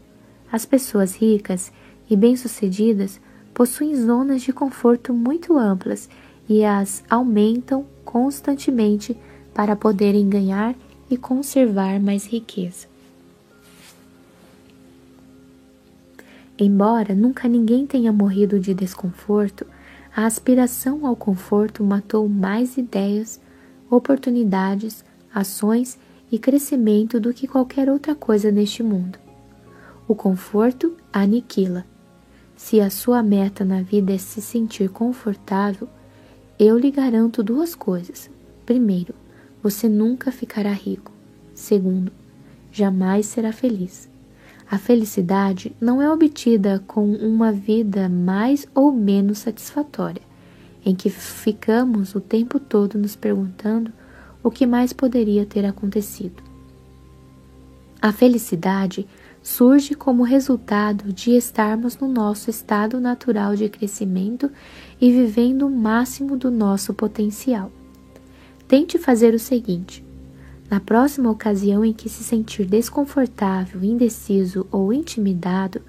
As 0.51 0.65
pessoas 0.65 1.15
ricas 1.15 1.71
e 2.09 2.15
bem-sucedidas 2.15 3.19
possuem 3.53 3.95
zonas 3.95 4.41
de 4.41 4.51
conforto 4.51 5.13
muito 5.13 5.57
amplas 5.57 6.09
e 6.49 6.65
as 6.65 7.03
aumentam 7.09 7.85
constantemente 8.03 9.15
para 9.53 9.75
poderem 9.75 10.27
ganhar 10.27 10.75
e 11.09 11.17
conservar 11.17 11.99
mais 11.99 12.25
riqueza. 12.25 12.87
Embora 16.57 17.15
nunca 17.15 17.47
ninguém 17.47 17.87
tenha 17.87 18.11
morrido 18.11 18.59
de 18.59 18.73
desconforto, 18.73 19.65
a 20.15 20.25
aspiração 20.25 21.07
ao 21.07 21.15
conforto 21.15 21.83
matou 21.83 22.27
mais 22.27 22.77
ideias, 22.77 23.39
oportunidades, 23.89 25.03
ações 25.33 25.97
e 25.97 26.10
crescimento 26.39 27.19
do 27.19 27.33
que 27.33 27.47
qualquer 27.47 27.89
outra 27.89 28.15
coisa 28.15 28.51
neste 28.51 28.81
mundo. 28.81 29.19
O 30.07 30.15
conforto 30.15 30.95
aniquila. 31.11 31.85
Se 32.55 32.79
a 32.79 32.89
sua 32.89 33.23
meta 33.23 33.65
na 33.65 33.81
vida 33.81 34.13
é 34.13 34.17
se 34.17 34.41
sentir 34.41 34.89
confortável, 34.89 35.87
eu 36.59 36.77
lhe 36.77 36.91
garanto 36.91 37.43
duas 37.43 37.73
coisas. 37.73 38.29
Primeiro, 38.65 39.13
você 39.61 39.89
nunca 39.89 40.31
ficará 40.31 40.71
rico. 40.71 41.11
Segundo, 41.53 42.11
jamais 42.71 43.25
será 43.25 43.51
feliz. 43.51 44.09
A 44.69 44.77
felicidade 44.77 45.75
não 45.81 46.01
é 46.01 46.09
obtida 46.09 46.81
com 46.87 47.11
uma 47.13 47.51
vida 47.51 48.07
mais 48.07 48.65
ou 48.73 48.91
menos 48.91 49.39
satisfatória, 49.39 50.21
em 50.85 50.95
que 50.95 51.09
ficamos 51.09 52.15
o 52.15 52.21
tempo 52.21 52.59
todo 52.59 52.97
nos 52.97 53.15
perguntando 53.15 53.91
o 54.43 54.49
que 54.51 54.65
mais 54.65 54.93
poderia 54.93 55.45
ter 55.45 55.65
acontecido. 55.65 56.41
A 58.01 58.11
felicidade 58.11 59.07
surge 59.43 59.95
como 59.95 60.23
resultado 60.23 61.11
de 61.13 61.31
estarmos 61.31 61.97
no 61.97 62.07
nosso 62.07 62.49
estado 62.49 62.99
natural 62.99 63.55
de 63.55 63.69
crescimento 63.69 64.51
e 64.99 65.11
vivendo 65.11 65.67
o 65.67 65.69
máximo 65.69 66.37
do 66.37 66.49
nosso 66.49 66.93
potencial. 66.93 67.71
Tente 68.67 68.97
fazer 68.97 69.33
o 69.33 69.39
seguinte: 69.39 70.03
na 70.69 70.79
próxima 70.79 71.29
ocasião 71.29 71.83
em 71.83 71.91
que 71.91 72.07
se 72.07 72.23
sentir 72.23 72.65
desconfortável, 72.65 73.83
indeciso 73.83 74.65
ou 74.71 74.93
intimidado, 74.93 75.81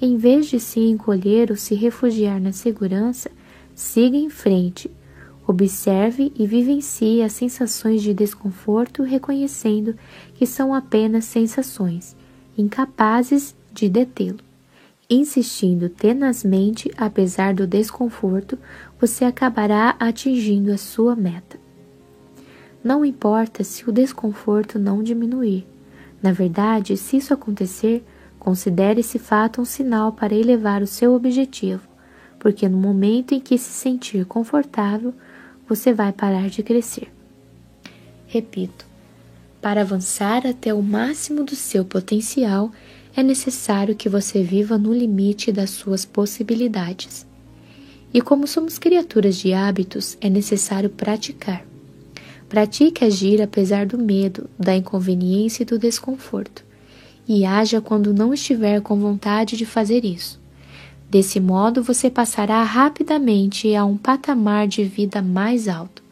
em 0.00 0.16
vez 0.16 0.46
de 0.46 0.58
se 0.58 0.80
encolher 0.80 1.50
ou 1.50 1.56
se 1.56 1.74
refugiar 1.74 2.40
na 2.40 2.52
segurança, 2.52 3.30
siga 3.74 4.16
em 4.16 4.28
frente. 4.28 4.90
Observe 5.46 6.32
e 6.34 6.46
vivencie 6.46 7.22
as 7.22 7.32
sensações 7.34 8.02
de 8.02 8.14
desconforto, 8.14 9.02
reconhecendo 9.02 9.94
que 10.34 10.46
são 10.46 10.72
apenas 10.72 11.26
sensações, 11.26 12.16
incapazes 12.56 13.54
de 13.72 13.88
detê-lo. 13.88 14.40
Insistindo 15.08 15.90
tenazmente, 15.90 16.90
apesar 16.96 17.52
do 17.52 17.66
desconforto, 17.66 18.58
você 18.98 19.26
acabará 19.26 19.94
atingindo 20.00 20.72
a 20.72 20.78
sua 20.78 21.14
meta. 21.14 21.58
Não 22.82 23.04
importa 23.04 23.62
se 23.62 23.88
o 23.88 23.92
desconforto 23.92 24.78
não 24.78 25.02
diminuir. 25.02 25.66
Na 26.22 26.32
verdade, 26.32 26.96
se 26.96 27.18
isso 27.18 27.34
acontecer, 27.34 28.02
considere 28.38 29.00
esse 29.00 29.18
fato 29.18 29.60
um 29.60 29.64
sinal 29.64 30.12
para 30.12 30.34
elevar 30.34 30.82
o 30.82 30.86
seu 30.86 31.14
objetivo, 31.14 31.86
porque 32.38 32.66
no 32.66 32.78
momento 32.78 33.34
em 33.34 33.40
que 33.40 33.58
se 33.58 33.70
sentir 33.70 34.24
confortável, 34.24 35.12
você 35.68 35.92
vai 35.92 36.12
parar 36.12 36.48
de 36.48 36.62
crescer. 36.62 37.12
Repito, 38.26 38.86
para 39.60 39.80
avançar 39.80 40.46
até 40.46 40.74
o 40.74 40.82
máximo 40.82 41.42
do 41.42 41.56
seu 41.56 41.84
potencial, 41.84 42.70
é 43.16 43.22
necessário 43.22 43.94
que 43.94 44.08
você 44.08 44.42
viva 44.42 44.76
no 44.76 44.92
limite 44.92 45.50
das 45.50 45.70
suas 45.70 46.04
possibilidades. 46.04 47.26
E 48.12 48.20
como 48.20 48.46
somos 48.46 48.78
criaturas 48.78 49.36
de 49.36 49.52
hábitos, 49.52 50.18
é 50.20 50.28
necessário 50.28 50.90
praticar. 50.90 51.64
Pratique 52.48 53.04
agir 53.04 53.40
apesar 53.40 53.86
do 53.86 53.98
medo, 53.98 54.50
da 54.58 54.76
inconveniência 54.76 55.62
e 55.62 55.66
do 55.66 55.78
desconforto, 55.78 56.64
e 57.26 57.44
haja 57.44 57.80
quando 57.80 58.12
não 58.12 58.34
estiver 58.34 58.80
com 58.82 58.96
vontade 58.98 59.56
de 59.56 59.64
fazer 59.64 60.04
isso. 60.04 60.43
Desse 61.14 61.38
modo, 61.38 61.80
você 61.80 62.10
passará 62.10 62.60
rapidamente 62.64 63.72
a 63.76 63.84
um 63.84 63.96
patamar 63.96 64.66
de 64.66 64.82
vida 64.82 65.22
mais 65.22 65.68
alto. 65.68 66.02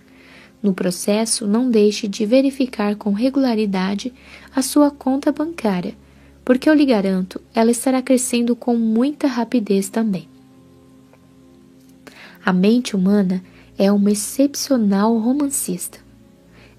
No 0.62 0.72
processo, 0.72 1.44
não 1.44 1.68
deixe 1.68 2.06
de 2.06 2.24
verificar 2.24 2.94
com 2.94 3.10
regularidade 3.10 4.14
a 4.54 4.62
sua 4.62 4.92
conta 4.92 5.32
bancária, 5.32 5.96
porque 6.44 6.70
eu 6.70 6.74
lhe 6.74 6.86
garanto, 6.86 7.40
ela 7.52 7.72
estará 7.72 8.00
crescendo 8.00 8.54
com 8.54 8.76
muita 8.76 9.26
rapidez 9.26 9.88
também. 9.88 10.28
A 12.44 12.52
mente 12.52 12.94
humana 12.94 13.42
é 13.76 13.90
uma 13.90 14.12
excepcional 14.12 15.18
romancista. 15.18 15.98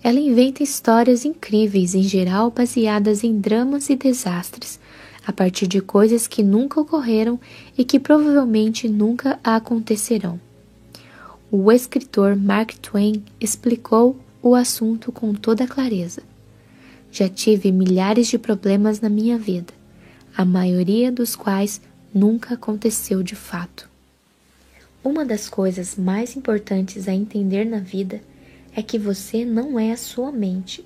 Ela 0.02 0.22
inventa 0.22 0.64
histórias 0.64 1.26
incríveis, 1.26 1.94
em 1.94 2.04
geral 2.04 2.50
baseadas 2.50 3.22
em 3.22 3.38
dramas 3.38 3.90
e 3.90 3.98
desastres, 3.98 4.80
a 5.26 5.32
partir 5.32 5.68
de 5.68 5.82
coisas 5.82 6.28
que 6.28 6.44
nunca 6.44 6.80
ocorreram 6.80 7.40
e 7.78 7.84
que 7.84 8.00
provavelmente 8.00 8.90
nunca 8.90 9.40
acontecerão. 9.44 10.40
O 11.50 11.72
escritor 11.72 12.36
Mark 12.36 12.74
Twain 12.82 13.24
explicou 13.40 14.20
o 14.42 14.56
assunto 14.56 15.12
com 15.12 15.34
toda 15.34 15.68
clareza. 15.68 16.22
Já 17.12 17.30
tive 17.30 17.72
milhares 17.72 18.28
de 18.28 18.38
problemas 18.38 19.00
na 19.00 19.08
minha 19.08 19.38
vida, 19.38 19.74
a 20.36 20.44
maioria 20.44 21.12
dos 21.12 21.36
quais 21.36 21.80
nunca 22.14 22.56
aconteceu 22.56 23.22
de 23.22 23.36
fato. 23.36 23.88
Uma 25.04 25.24
das 25.24 25.48
coisas 25.48 25.96
mais 25.96 26.36
importantes 26.36 27.08
a 27.08 27.14
entender 27.14 27.66
na 27.66 27.80
vida 27.80 28.22
é 28.76 28.82
que 28.82 28.98
você 28.98 29.46
não 29.46 29.80
é 29.80 29.92
a 29.92 29.98
sua 29.98 30.32
mente. 30.32 30.84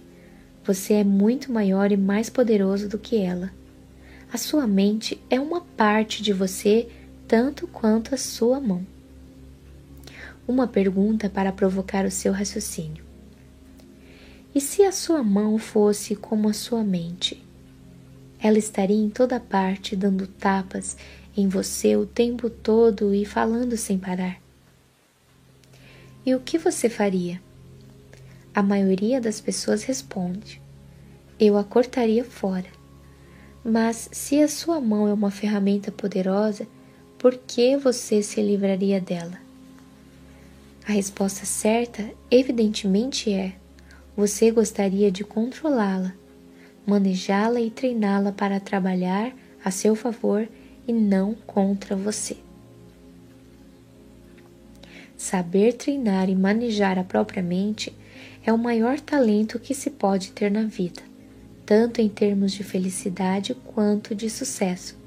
Você 0.65 0.95
é 0.95 1.03
muito 1.03 1.51
maior 1.51 1.91
e 1.91 1.97
mais 1.97 2.29
poderoso 2.29 2.89
do 2.89 2.97
que 2.97 3.17
ela. 3.17 3.51
A 4.31 4.37
sua 4.37 4.67
mente 4.67 5.21
é 5.29 5.39
uma 5.39 5.61
parte 5.61 6.21
de 6.21 6.33
você 6.33 6.89
tanto 7.27 7.65
quanto 7.65 8.13
a 8.13 8.17
sua 8.17 8.59
mão. 8.59 8.85
Uma 10.45 10.67
pergunta 10.67 11.29
para 11.29 11.51
provocar 11.51 12.05
o 12.05 12.11
seu 12.11 12.33
raciocínio. 12.33 13.05
E 14.53 14.59
se 14.59 14.83
a 14.83 14.91
sua 14.91 15.23
mão 15.23 15.57
fosse 15.57 16.15
como 16.15 16.49
a 16.49 16.53
sua 16.53 16.83
mente? 16.83 17.41
Ela 18.39 18.57
estaria 18.57 18.97
em 18.97 19.09
toda 19.09 19.39
parte 19.39 19.95
dando 19.95 20.27
tapas 20.27 20.97
em 21.35 21.47
você 21.47 21.95
o 21.95 22.05
tempo 22.05 22.49
todo 22.49 23.13
e 23.13 23.25
falando 23.25 23.77
sem 23.77 23.97
parar. 23.97 24.41
E 26.25 26.35
o 26.35 26.39
que 26.41 26.57
você 26.57 26.89
faria? 26.89 27.41
A 28.53 28.61
maioria 28.61 29.21
das 29.21 29.39
pessoas 29.39 29.83
responde: 29.83 30.61
Eu 31.39 31.57
a 31.57 31.63
cortaria 31.63 32.25
fora. 32.25 32.76
Mas 33.69 34.07
se 34.13 34.41
a 34.41 34.47
sua 34.47 34.79
mão 34.79 35.09
é 35.09 35.13
uma 35.13 35.29
ferramenta 35.29 35.91
poderosa, 35.91 36.65
por 37.17 37.35
que 37.35 37.75
você 37.75 38.23
se 38.23 38.41
livraria 38.41 39.01
dela? 39.01 39.37
A 40.87 40.93
resposta 40.93 41.45
certa, 41.45 42.09
evidentemente, 42.31 43.29
é: 43.29 43.55
você 44.15 44.51
gostaria 44.51 45.11
de 45.11 45.25
controlá-la, 45.25 46.13
manejá-la 46.85 47.59
e 47.59 47.69
treiná-la 47.69 48.31
para 48.31 48.57
trabalhar 48.57 49.35
a 49.61 49.69
seu 49.69 49.97
favor 49.97 50.47
e 50.87 50.93
não 50.93 51.33
contra 51.33 51.93
você. 51.93 52.37
Saber 55.17 55.73
treinar 55.73 56.29
e 56.29 56.35
manejar 56.35 56.97
a 56.97 57.03
própria 57.03 57.43
mente 57.43 57.93
é 58.45 58.53
o 58.53 58.57
maior 58.57 58.97
talento 58.97 59.59
que 59.59 59.73
se 59.73 59.89
pode 59.89 60.31
ter 60.31 60.49
na 60.49 60.63
vida, 60.63 61.01
tanto 61.67 61.99
em 61.99 62.07
termos 62.07 62.53
de 62.53 62.63
felicidade 62.63 63.53
quanto 63.53 64.15
de 64.15 64.29
sucesso. 64.29 64.97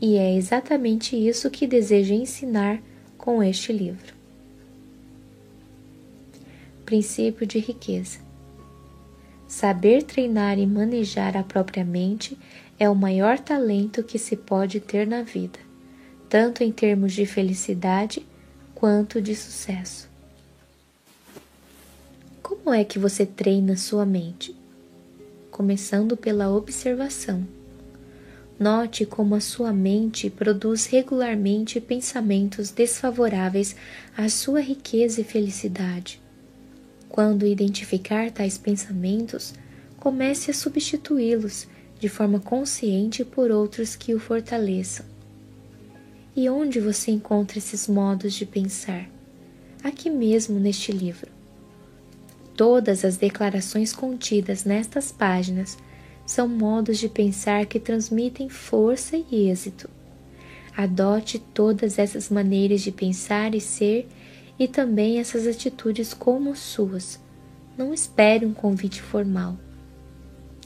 E 0.00 0.16
é 0.16 0.36
exatamente 0.36 1.16
isso 1.16 1.50
que 1.50 1.66
desejo 1.66 2.14
ensinar 2.14 2.80
com 3.18 3.42
este 3.42 3.72
livro. 3.72 4.14
Princípio 6.86 7.44
de 7.44 7.58
riqueza. 7.58 8.20
Saber 9.48 10.04
treinar 10.04 10.56
e 10.56 10.66
manejar 10.68 11.36
a 11.36 11.42
própria 11.42 11.84
mente 11.84 12.38
é 12.78 12.88
o 12.88 12.94
maior 12.94 13.36
talento 13.40 14.04
que 14.04 14.20
se 14.20 14.36
pode 14.36 14.78
ter 14.78 15.04
na 15.04 15.22
vida, 15.22 15.58
tanto 16.28 16.62
em 16.62 16.70
termos 16.70 17.12
de 17.12 17.26
felicidade 17.26 18.24
quanto 18.72 19.20
de 19.20 19.34
sucesso. 19.34 20.08
Como 22.40 22.72
é 22.72 22.84
que 22.84 23.00
você 23.00 23.26
treina 23.26 23.76
sua 23.76 24.06
mente? 24.06 24.57
Começando 25.58 26.16
pela 26.16 26.48
observação. 26.54 27.44
Note 28.60 29.04
como 29.04 29.34
a 29.34 29.40
sua 29.40 29.72
mente 29.72 30.30
produz 30.30 30.86
regularmente 30.86 31.80
pensamentos 31.80 32.70
desfavoráveis 32.70 33.74
à 34.16 34.28
sua 34.28 34.60
riqueza 34.60 35.20
e 35.20 35.24
felicidade. 35.24 36.22
Quando 37.08 37.44
identificar 37.44 38.30
tais 38.30 38.56
pensamentos, 38.56 39.52
comece 39.96 40.52
a 40.52 40.54
substituí-los 40.54 41.66
de 41.98 42.08
forma 42.08 42.38
consciente 42.38 43.24
por 43.24 43.50
outros 43.50 43.96
que 43.96 44.14
o 44.14 44.20
fortaleçam. 44.20 45.04
E 46.36 46.48
onde 46.48 46.78
você 46.78 47.10
encontra 47.10 47.58
esses 47.58 47.88
modos 47.88 48.32
de 48.32 48.46
pensar? 48.46 49.10
Aqui 49.82 50.08
mesmo 50.08 50.60
neste 50.60 50.92
livro. 50.92 51.37
Todas 52.58 53.04
as 53.04 53.16
declarações 53.16 53.92
contidas 53.92 54.64
nestas 54.64 55.12
páginas 55.12 55.78
são 56.26 56.48
modos 56.48 56.98
de 56.98 57.08
pensar 57.08 57.64
que 57.66 57.78
transmitem 57.78 58.48
força 58.48 59.16
e 59.16 59.48
êxito. 59.48 59.88
Adote 60.76 61.38
todas 61.38 62.00
essas 62.00 62.28
maneiras 62.28 62.80
de 62.80 62.90
pensar 62.90 63.54
e 63.54 63.60
ser 63.60 64.08
e 64.58 64.66
também 64.66 65.20
essas 65.20 65.46
atitudes 65.46 66.12
como 66.12 66.56
suas. 66.56 67.20
Não 67.76 67.94
espere 67.94 68.44
um 68.44 68.52
convite 68.52 69.00
formal. 69.00 69.56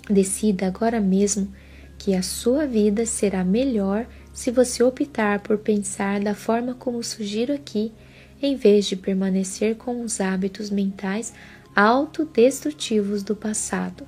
Decida 0.08 0.68
agora 0.68 0.98
mesmo 0.98 1.52
que 1.98 2.14
a 2.14 2.22
sua 2.22 2.66
vida 2.66 3.04
será 3.04 3.44
melhor 3.44 4.06
se 4.32 4.50
você 4.50 4.82
optar 4.82 5.40
por 5.40 5.58
pensar 5.58 6.20
da 6.20 6.34
forma 6.34 6.72
como 6.72 7.04
sugiro 7.04 7.52
aqui, 7.52 7.92
em 8.40 8.56
vez 8.56 8.86
de 8.86 8.96
permanecer 8.96 9.76
com 9.76 10.00
os 10.00 10.22
hábitos 10.22 10.70
mentais 10.70 11.34
autodestrutivos 11.74 13.22
do 13.22 13.34
passado. 13.34 14.06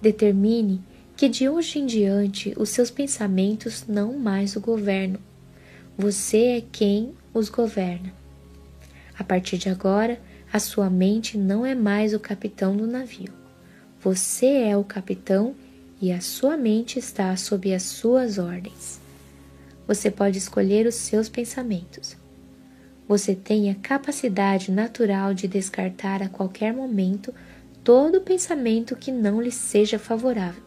Determine 0.00 0.82
que 1.16 1.28
de 1.28 1.48
hoje 1.48 1.78
em 1.78 1.86
diante 1.86 2.52
os 2.56 2.70
seus 2.70 2.90
pensamentos 2.90 3.84
não 3.86 4.18
mais 4.18 4.56
o 4.56 4.60
governam. 4.60 5.20
Você 5.96 6.38
é 6.38 6.64
quem 6.72 7.14
os 7.32 7.48
governa. 7.48 8.12
A 9.18 9.22
partir 9.22 9.58
de 9.58 9.68
agora, 9.68 10.20
a 10.52 10.58
sua 10.58 10.90
mente 10.90 11.38
não 11.38 11.64
é 11.64 11.74
mais 11.74 12.12
o 12.12 12.20
capitão 12.20 12.76
do 12.76 12.86
navio. 12.86 13.32
Você 14.00 14.46
é 14.46 14.76
o 14.76 14.82
capitão 14.82 15.54
e 16.00 16.10
a 16.10 16.20
sua 16.20 16.56
mente 16.56 16.98
está 16.98 17.36
sob 17.36 17.72
as 17.72 17.84
suas 17.84 18.38
ordens. 18.38 19.00
Você 19.86 20.10
pode 20.10 20.38
escolher 20.38 20.86
os 20.86 20.96
seus 20.96 21.28
pensamentos. 21.28 22.16
Você 23.08 23.34
tem 23.34 23.70
a 23.70 23.74
capacidade 23.74 24.70
natural 24.70 25.34
de 25.34 25.48
descartar 25.48 26.22
a 26.22 26.28
qualquer 26.28 26.72
momento 26.72 27.34
todo 27.82 28.20
pensamento 28.20 28.94
que 28.94 29.10
não 29.10 29.40
lhe 29.40 29.50
seja 29.50 29.98
favorável, 29.98 30.62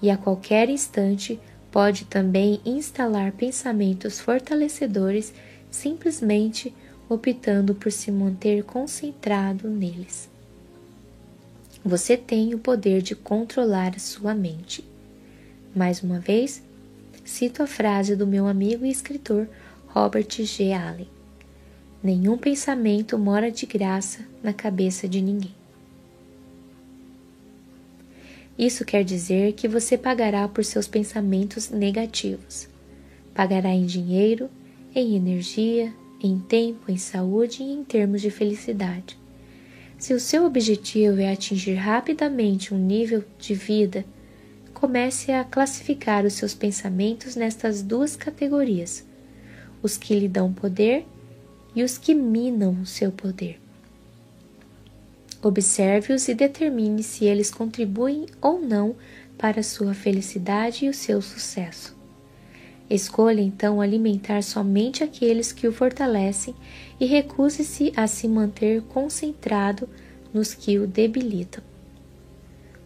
e 0.00 0.10
a 0.10 0.16
qualquer 0.16 0.70
instante 0.70 1.38
pode 1.70 2.06
também 2.06 2.60
instalar 2.64 3.32
pensamentos 3.32 4.18
fortalecedores 4.18 5.32
simplesmente 5.70 6.74
optando 7.08 7.74
por 7.74 7.92
se 7.92 8.10
manter 8.10 8.64
concentrado 8.64 9.68
neles. 9.68 10.28
Você 11.84 12.16
tem 12.16 12.54
o 12.54 12.58
poder 12.58 13.02
de 13.02 13.14
controlar 13.14 13.98
sua 13.98 14.34
mente. 14.34 14.84
Mais 15.74 16.02
uma 16.02 16.18
vez, 16.18 16.62
cito 17.24 17.62
a 17.62 17.66
frase 17.66 18.14
do 18.14 18.26
meu 18.26 18.46
amigo 18.46 18.84
e 18.84 18.90
escritor 18.90 19.48
Robert 19.88 20.28
G. 20.30 20.72
Allen: 20.72 21.08
Nenhum 22.02 22.38
pensamento 22.38 23.18
mora 23.18 23.50
de 23.50 23.66
graça 23.66 24.26
na 24.42 24.54
cabeça 24.54 25.06
de 25.06 25.20
ninguém. 25.20 25.54
Isso 28.58 28.86
quer 28.86 29.04
dizer 29.04 29.52
que 29.52 29.68
você 29.68 29.98
pagará 29.98 30.48
por 30.48 30.64
seus 30.64 30.88
pensamentos 30.88 31.68
negativos. 31.68 32.68
Pagará 33.34 33.70
em 33.70 33.84
dinheiro, 33.84 34.48
em 34.94 35.14
energia, 35.14 35.92
em 36.22 36.38
tempo, 36.38 36.90
em 36.90 36.96
saúde 36.96 37.62
e 37.62 37.70
em 37.70 37.84
termos 37.84 38.22
de 38.22 38.30
felicidade. 38.30 39.18
Se 39.98 40.14
o 40.14 40.20
seu 40.20 40.46
objetivo 40.46 41.20
é 41.20 41.30
atingir 41.30 41.74
rapidamente 41.74 42.72
um 42.72 42.78
nível 42.78 43.22
de 43.38 43.52
vida, 43.52 44.06
comece 44.72 45.32
a 45.32 45.44
classificar 45.44 46.24
os 46.24 46.32
seus 46.32 46.54
pensamentos 46.54 47.36
nestas 47.36 47.82
duas 47.82 48.16
categorias: 48.16 49.04
os 49.82 49.98
que 49.98 50.18
lhe 50.18 50.28
dão 50.28 50.50
poder 50.50 51.06
e 51.74 51.82
os 51.82 51.98
que 51.98 52.14
minam 52.14 52.80
o 52.80 52.86
seu 52.86 53.12
poder. 53.12 53.60
Observe-os 55.42 56.28
e 56.28 56.34
determine 56.34 57.02
se 57.02 57.24
eles 57.24 57.50
contribuem 57.50 58.26
ou 58.40 58.60
não 58.60 58.94
para 59.38 59.62
sua 59.62 59.94
felicidade 59.94 60.84
e 60.84 60.88
o 60.88 60.94
seu 60.94 61.22
sucesso. 61.22 61.96
Escolha 62.90 63.40
então 63.40 63.80
alimentar 63.80 64.42
somente 64.42 65.02
aqueles 65.02 65.52
que 65.52 65.66
o 65.66 65.72
fortalecem 65.72 66.54
e 66.98 67.06
recuse-se 67.06 67.92
a 67.96 68.06
se 68.06 68.26
manter 68.26 68.82
concentrado 68.82 69.88
nos 70.34 70.52
que 70.52 70.78
o 70.78 70.86
debilitam. 70.86 71.62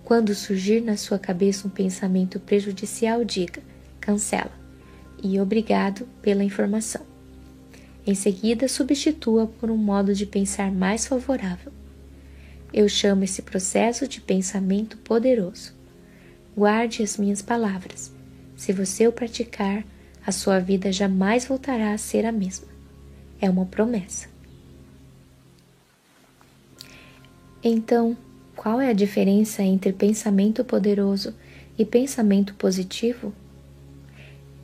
Quando 0.05 0.35
surgir 0.35 0.83
na 0.83 0.97
sua 0.97 1.19
cabeça 1.19 1.67
um 1.67 1.71
pensamento 1.71 2.39
prejudicial, 2.39 3.25
diga: 3.25 3.63
cancela 3.99 4.53
e 5.23 5.41
obrigado 5.41 6.07
pela 6.21 6.45
informação. 6.45 7.14
Em 8.07 8.15
seguida, 8.15 8.69
substitua 8.69 9.47
por 9.47 9.71
um 9.71 9.77
modo 9.77 10.15
de 10.15 10.27
pensar 10.27 10.71
mais 10.71 11.07
favorável. 11.07 11.73
Eu 12.73 12.89
chamo 12.89 13.25
esse 13.25 13.41
processo 13.41 14.07
de 14.07 14.21
pensamento 14.21 14.99
poderoso. 14.99 15.73
Guarde 16.55 17.03
as 17.03 17.17
minhas 17.17 17.41
palavras. 17.41 18.13
Se 18.57 18.73
você 18.73 19.09
o 19.09 19.13
praticar, 19.13 19.85
a 20.27 20.33
sua 20.33 20.59
vida 20.59 20.93
jamais 20.93 21.47
voltará 21.47 21.93
a 21.93 21.99
ser 21.99 22.27
a 22.27 22.33
mesma. 22.33 22.69
É 23.41 23.49
uma 23.49 23.65
promessa. 23.65 24.29
Então, 27.63 28.17
qual 28.55 28.81
é 28.81 28.91
a 28.91 28.95
diferença 28.95 29.63
entre 29.63 29.93
pensamento 29.93 30.63
poderoso 30.63 31.35
e 31.79 31.85
pensamento 31.85 32.55
positivo? 32.55 33.33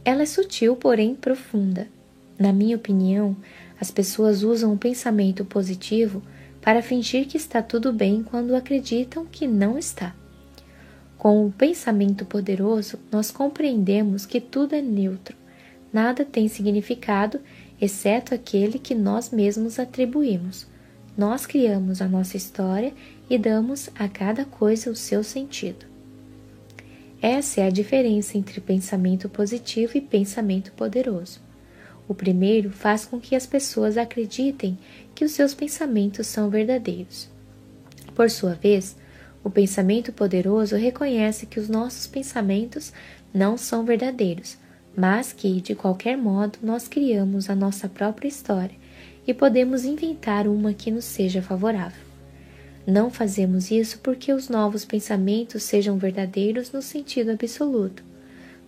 Ela 0.05 0.23
é 0.23 0.27
sutil, 0.27 0.77
porém 0.77 1.15
profunda. 1.15 1.89
Na 2.41 2.53
minha 2.53 2.75
opinião, 2.75 3.37
as 3.81 3.93
pessoas 3.93 4.43
usam 4.43 4.73
o 4.73 4.79
pensamento 4.79 5.45
positivo 5.45 6.23
para 6.61 6.83
fingir 6.83 7.29
que 7.29 7.37
está 7.37 7.63
tudo 7.63 7.93
bem 7.93 8.23
quando 8.23 8.57
acreditam 8.57 9.25
que 9.25 9.47
não 9.47 9.79
está. 9.79 10.13
Com 11.17 11.47
o 11.47 11.53
pensamento 11.53 12.25
poderoso, 12.25 12.99
nós 13.13 13.31
compreendemos 13.31 14.27
que 14.27 14.41
tudo 14.41 14.75
é 14.75 14.83
neutro 14.83 15.39
nada 15.93 16.25
tem 16.25 16.49
significado 16.49 17.41
exceto 17.81 18.35
aquele 18.35 18.79
que 18.79 18.95
nós 18.95 19.31
mesmos 19.31 19.79
atribuímos. 19.79 20.67
Nós 21.17 21.47
criamos 21.47 22.01
a 22.01 22.09
nossa 22.09 22.37
história 22.37 22.93
e 23.29 23.37
damos 23.37 23.91
a 23.95 24.09
cada 24.09 24.45
coisa 24.45 24.91
o 24.91 24.97
seu 24.97 25.23
sentido. 25.23 25.87
Essa 27.21 27.63
é 27.63 27.67
a 27.67 27.71
diferença 27.71 28.39
entre 28.39 28.61
pensamento 28.61 29.29
positivo 29.29 29.97
e 29.97 30.01
pensamento 30.01 30.73
poderoso. 30.73 31.41
O 32.11 32.15
primeiro 32.15 32.71
faz 32.71 33.07
com 33.07 33.21
que 33.21 33.37
as 33.37 33.47
pessoas 33.47 33.97
acreditem 33.97 34.77
que 35.15 35.25
os 35.25 35.31
seus 35.31 35.55
pensamentos 35.55 36.27
são 36.27 36.51
verdadeiros. 36.51 37.29
Por 38.17 38.29
sua 38.29 38.53
vez, 38.53 38.97
o 39.45 39.49
pensamento 39.49 40.13
poderoso 40.13 40.75
reconhece 40.75 41.47
que 41.47 41.61
os 41.61 41.69
nossos 41.69 42.09
pensamentos 42.09 42.93
não 43.33 43.57
são 43.57 43.85
verdadeiros, 43.85 44.59
mas 44.97 45.33
que, 45.33 45.61
de 45.61 45.77
qualquer 45.77 46.19
modo, 46.19 46.59
nós 46.65 46.89
criamos 46.89 47.49
a 47.49 47.55
nossa 47.55 47.89
própria 47.89 48.27
história 48.27 48.75
e 49.25 49.33
podemos 49.33 49.85
inventar 49.85 50.49
uma 50.49 50.75
que 50.75 50.91
nos 50.91 51.05
seja 51.05 51.41
favorável. 51.41 52.03
Não 52.85 53.09
fazemos 53.09 53.71
isso 53.71 54.01
porque 54.01 54.33
os 54.33 54.49
novos 54.49 54.85
pensamentos 54.85 55.63
sejam 55.63 55.97
verdadeiros 55.97 56.73
no 56.73 56.83
sentido 56.83 57.31
absoluto, 57.31 58.03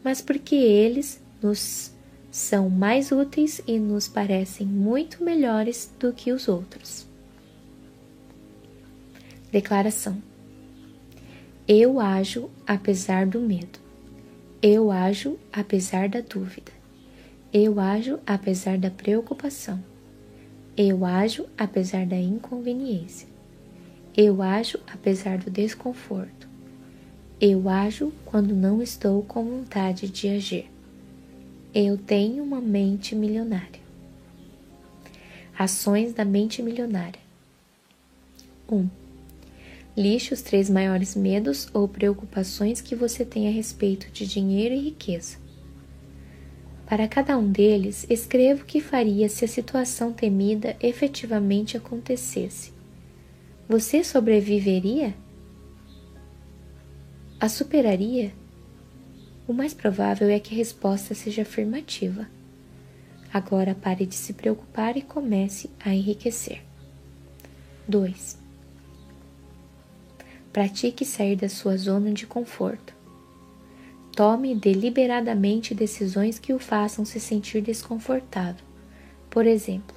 mas 0.04 0.20
porque 0.20 0.54
eles 0.54 1.20
nos 1.42 1.91
são 2.32 2.70
mais 2.70 3.12
úteis 3.12 3.60
e 3.66 3.78
nos 3.78 4.08
parecem 4.08 4.66
muito 4.66 5.22
melhores 5.22 5.92
do 6.00 6.14
que 6.14 6.32
os 6.32 6.48
outros. 6.48 7.06
Declaração: 9.52 10.16
Eu 11.68 12.00
ajo 12.00 12.48
apesar 12.66 13.26
do 13.26 13.38
medo. 13.38 13.78
Eu 14.62 14.90
ajo 14.90 15.38
apesar 15.52 16.08
da 16.08 16.22
dúvida. 16.22 16.72
Eu 17.52 17.78
ajo 17.78 18.18
apesar 18.26 18.78
da 18.78 18.90
preocupação. 18.90 19.84
Eu 20.74 21.04
ajo 21.04 21.44
apesar 21.58 22.06
da 22.06 22.16
inconveniência. 22.16 23.28
Eu 24.16 24.40
ajo 24.40 24.78
apesar 24.90 25.36
do 25.36 25.50
desconforto. 25.50 26.48
Eu 27.38 27.68
ajo 27.68 28.10
quando 28.24 28.54
não 28.54 28.80
estou 28.80 29.22
com 29.22 29.44
vontade 29.44 30.08
de 30.08 30.28
agir. 30.28 30.71
Eu 31.74 31.96
tenho 31.96 32.44
uma 32.44 32.60
mente 32.60 33.14
milionária. 33.14 33.80
Ações 35.58 36.12
da 36.12 36.22
mente 36.22 36.62
milionária. 36.62 37.18
1. 38.68 38.76
Um, 38.76 38.90
Lixe 39.96 40.34
os 40.34 40.42
três 40.42 40.68
maiores 40.68 41.16
medos 41.16 41.68
ou 41.72 41.88
preocupações 41.88 42.82
que 42.82 42.94
você 42.94 43.24
tem 43.24 43.48
a 43.48 43.50
respeito 43.50 44.10
de 44.10 44.26
dinheiro 44.26 44.74
e 44.74 44.80
riqueza. 44.80 45.38
Para 46.86 47.08
cada 47.08 47.38
um 47.38 47.50
deles, 47.50 48.06
escreva 48.10 48.62
o 48.62 48.66
que 48.66 48.78
faria 48.78 49.30
se 49.30 49.46
a 49.46 49.48
situação 49.48 50.12
temida 50.12 50.76
efetivamente 50.78 51.74
acontecesse. 51.74 52.70
Você 53.66 54.04
sobreviveria? 54.04 55.14
A 57.40 57.48
superaria? 57.48 58.30
O 59.52 59.54
mais 59.54 59.74
provável 59.74 60.30
é 60.30 60.40
que 60.40 60.54
a 60.54 60.56
resposta 60.56 61.14
seja 61.14 61.42
afirmativa. 61.42 62.26
Agora 63.30 63.74
pare 63.74 64.06
de 64.06 64.14
se 64.14 64.32
preocupar 64.32 64.96
e 64.96 65.02
comece 65.02 65.68
a 65.78 65.94
enriquecer. 65.94 66.62
2. 67.86 68.38
pratique 70.50 71.04
sair 71.04 71.36
da 71.36 71.50
sua 71.50 71.76
zona 71.76 72.14
de 72.14 72.26
conforto. 72.26 72.94
Tome 74.16 74.54
deliberadamente 74.54 75.74
decisões 75.74 76.38
que 76.38 76.54
o 76.54 76.58
façam 76.58 77.04
se 77.04 77.20
sentir 77.20 77.60
desconfortável. 77.60 78.64
Por 79.28 79.46
exemplo, 79.46 79.94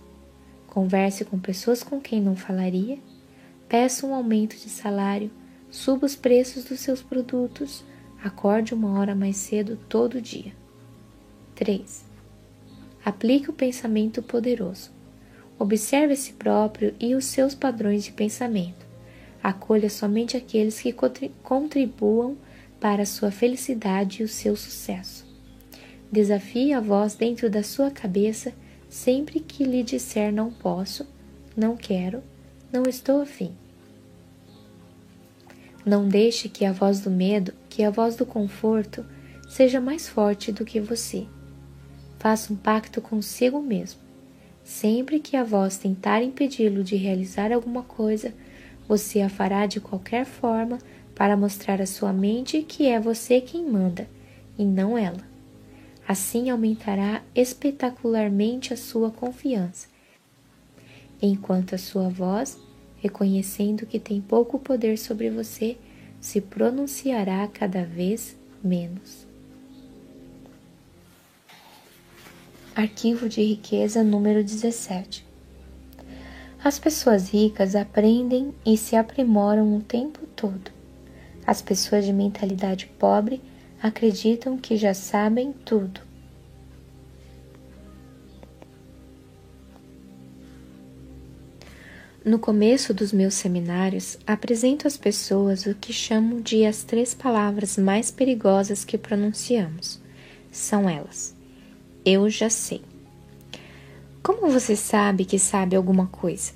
converse 0.68 1.24
com 1.24 1.40
pessoas 1.40 1.82
com 1.82 2.02
quem 2.02 2.22
não 2.22 2.36
falaria, 2.36 3.00
peça 3.70 4.06
um 4.06 4.14
aumento 4.14 4.58
de 4.58 4.68
salário, 4.68 5.32
suba 5.72 6.06
os 6.06 6.14
preços 6.14 6.66
dos 6.66 6.82
seus 6.82 7.02
produtos, 7.02 7.86
acorde 8.26 8.74
uma 8.74 9.00
hora 9.00 9.14
mais 9.14 9.38
cedo 9.38 9.78
todo 9.88 10.20
dia. 10.20 10.52
3. 11.54 12.04
Aplique 13.06 13.52
o 13.52 13.54
pensamento 13.54 14.24
poderoso. 14.24 14.90
Observe 15.60 16.14
a 16.14 16.18
si 16.18 16.34
próprio 16.34 16.96
e 17.00 17.14
os 17.14 17.26
seus 17.26 17.54
padrões 17.54 18.04
de 18.04 18.12
pensamento. 18.12 18.84
Acolha 19.44 19.92
somente 19.92 20.36
aqueles 20.36 20.82
que 20.82 20.92
contribuam 21.44 22.36
para 22.80 23.04
a 23.04 23.06
sua 23.06 23.30
felicidade 23.30 24.24
e 24.24 24.26
o 24.26 24.28
seu 24.28 24.56
sucesso. 24.56 25.24
Desafie 26.12 26.74
a 26.74 26.80
voz 26.80 27.14
dentro 27.14 27.48
da 27.48 27.62
sua 27.62 27.92
cabeça 27.92 28.54
sempre 28.90 29.40
que 29.40 29.64
lhe 29.64 29.84
disser 29.84 30.34
não 30.34 30.52
posso, 30.52 31.08
não 31.56 31.78
quero, 31.78 32.24
não 32.74 32.84
estou 32.90 33.22
afim. 33.22 33.56
Não 35.86 36.08
deixe 36.08 36.50
que 36.50 36.66
a 36.66 36.72
voz 36.72 37.02
do 37.02 37.12
medo, 37.12 37.54
que 37.70 37.84
a 37.84 37.92
voz 37.92 38.16
do 38.16 38.26
conforto, 38.26 39.06
seja 39.48 39.80
mais 39.80 40.10
forte 40.10 40.52
do 40.52 40.66
que 40.66 40.80
você. 40.80 41.28
Faça 42.18 42.52
um 42.52 42.56
pacto 42.56 43.00
consigo 43.00 43.62
mesmo. 43.62 44.00
Sempre 44.64 45.20
que 45.20 45.38
a 45.38 45.44
voz 45.44 45.78
tentar 45.78 46.24
impedi-lo 46.24 46.84
de 46.84 46.96
realizar 46.96 47.52
alguma 47.52 47.84
coisa, 47.84 48.34
você 48.88 49.22
a 49.22 49.30
fará 49.30 49.68
de 49.68 49.80
qualquer 49.80 50.26
forma 50.26 50.80
para 51.14 51.38
mostrar 51.38 51.80
à 51.80 51.86
sua 51.86 52.12
mente 52.12 52.64
que 52.64 52.88
é 52.88 53.00
você 53.00 53.40
quem 53.40 53.70
manda 53.70 54.08
e 54.58 54.66
não 54.66 54.98
ela. 54.98 55.22
Assim 56.08 56.50
aumentará 56.50 57.22
espetacularmente 57.36 58.74
a 58.74 58.78
sua 58.78 59.12
confiança, 59.12 59.88
enquanto 61.22 61.76
a 61.76 61.78
sua 61.78 62.10
voz, 62.10 62.60
reconhecendo 63.06 63.86
que 63.86 64.00
tem 64.00 64.20
pouco 64.20 64.58
poder 64.58 64.98
sobre 64.98 65.30
você, 65.30 65.78
se 66.20 66.42
pronunciará 66.42 67.48
cada 67.48 67.84
vez 67.84 68.36
menos. 68.64 69.28
Arquivo 72.76 73.30
de 73.30 73.44
riqueza 73.44 74.04
número 74.04 74.44
17. 74.44 75.24
As 76.64 76.80
pessoas 76.80 77.30
ricas 77.30 77.76
aprendem 77.76 78.56
e 78.66 78.76
se 78.76 78.96
aprimoram 78.96 79.78
o 79.78 79.82
tempo 79.82 80.26
todo. 80.36 80.72
As 81.46 81.62
pessoas 81.62 82.06
de 82.06 82.12
mentalidade 82.12 82.88
pobre 82.98 83.40
acreditam 83.82 84.58
que 84.58 84.76
já 84.78 84.96
sabem 84.96 85.54
tudo. 85.54 86.02
No 92.26 92.40
começo 92.40 92.92
dos 92.92 93.14
meus 93.14 93.36
seminários, 93.36 94.18
apresento 94.26 94.88
às 94.88 94.98
pessoas 94.98 95.68
o 95.68 95.76
que 95.76 95.94
chamo 95.94 96.42
de 96.42 96.66
as 96.66 96.82
três 96.82 97.14
palavras 97.14 97.78
mais 97.78 98.10
perigosas 98.10 98.84
que 98.84 98.98
pronunciamos. 98.98 100.02
São 100.52 100.90
elas: 100.90 101.36
Eu 102.04 102.28
já 102.28 102.50
sei. 102.50 102.82
Como 104.24 104.50
você 104.50 104.76
sabe 104.76 105.24
que 105.24 105.38
sabe 105.38 105.76
alguma 105.76 106.08
coisa? 106.08 106.54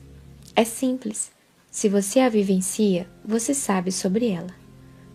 É 0.56 0.64
simples. 0.64 1.32
Se 1.70 1.88
você 1.88 2.20
a 2.20 2.30
vivencia, 2.30 3.08
você 3.24 3.54
sabe 3.54 3.92
sobre 3.92 4.28
ela. 4.28 4.56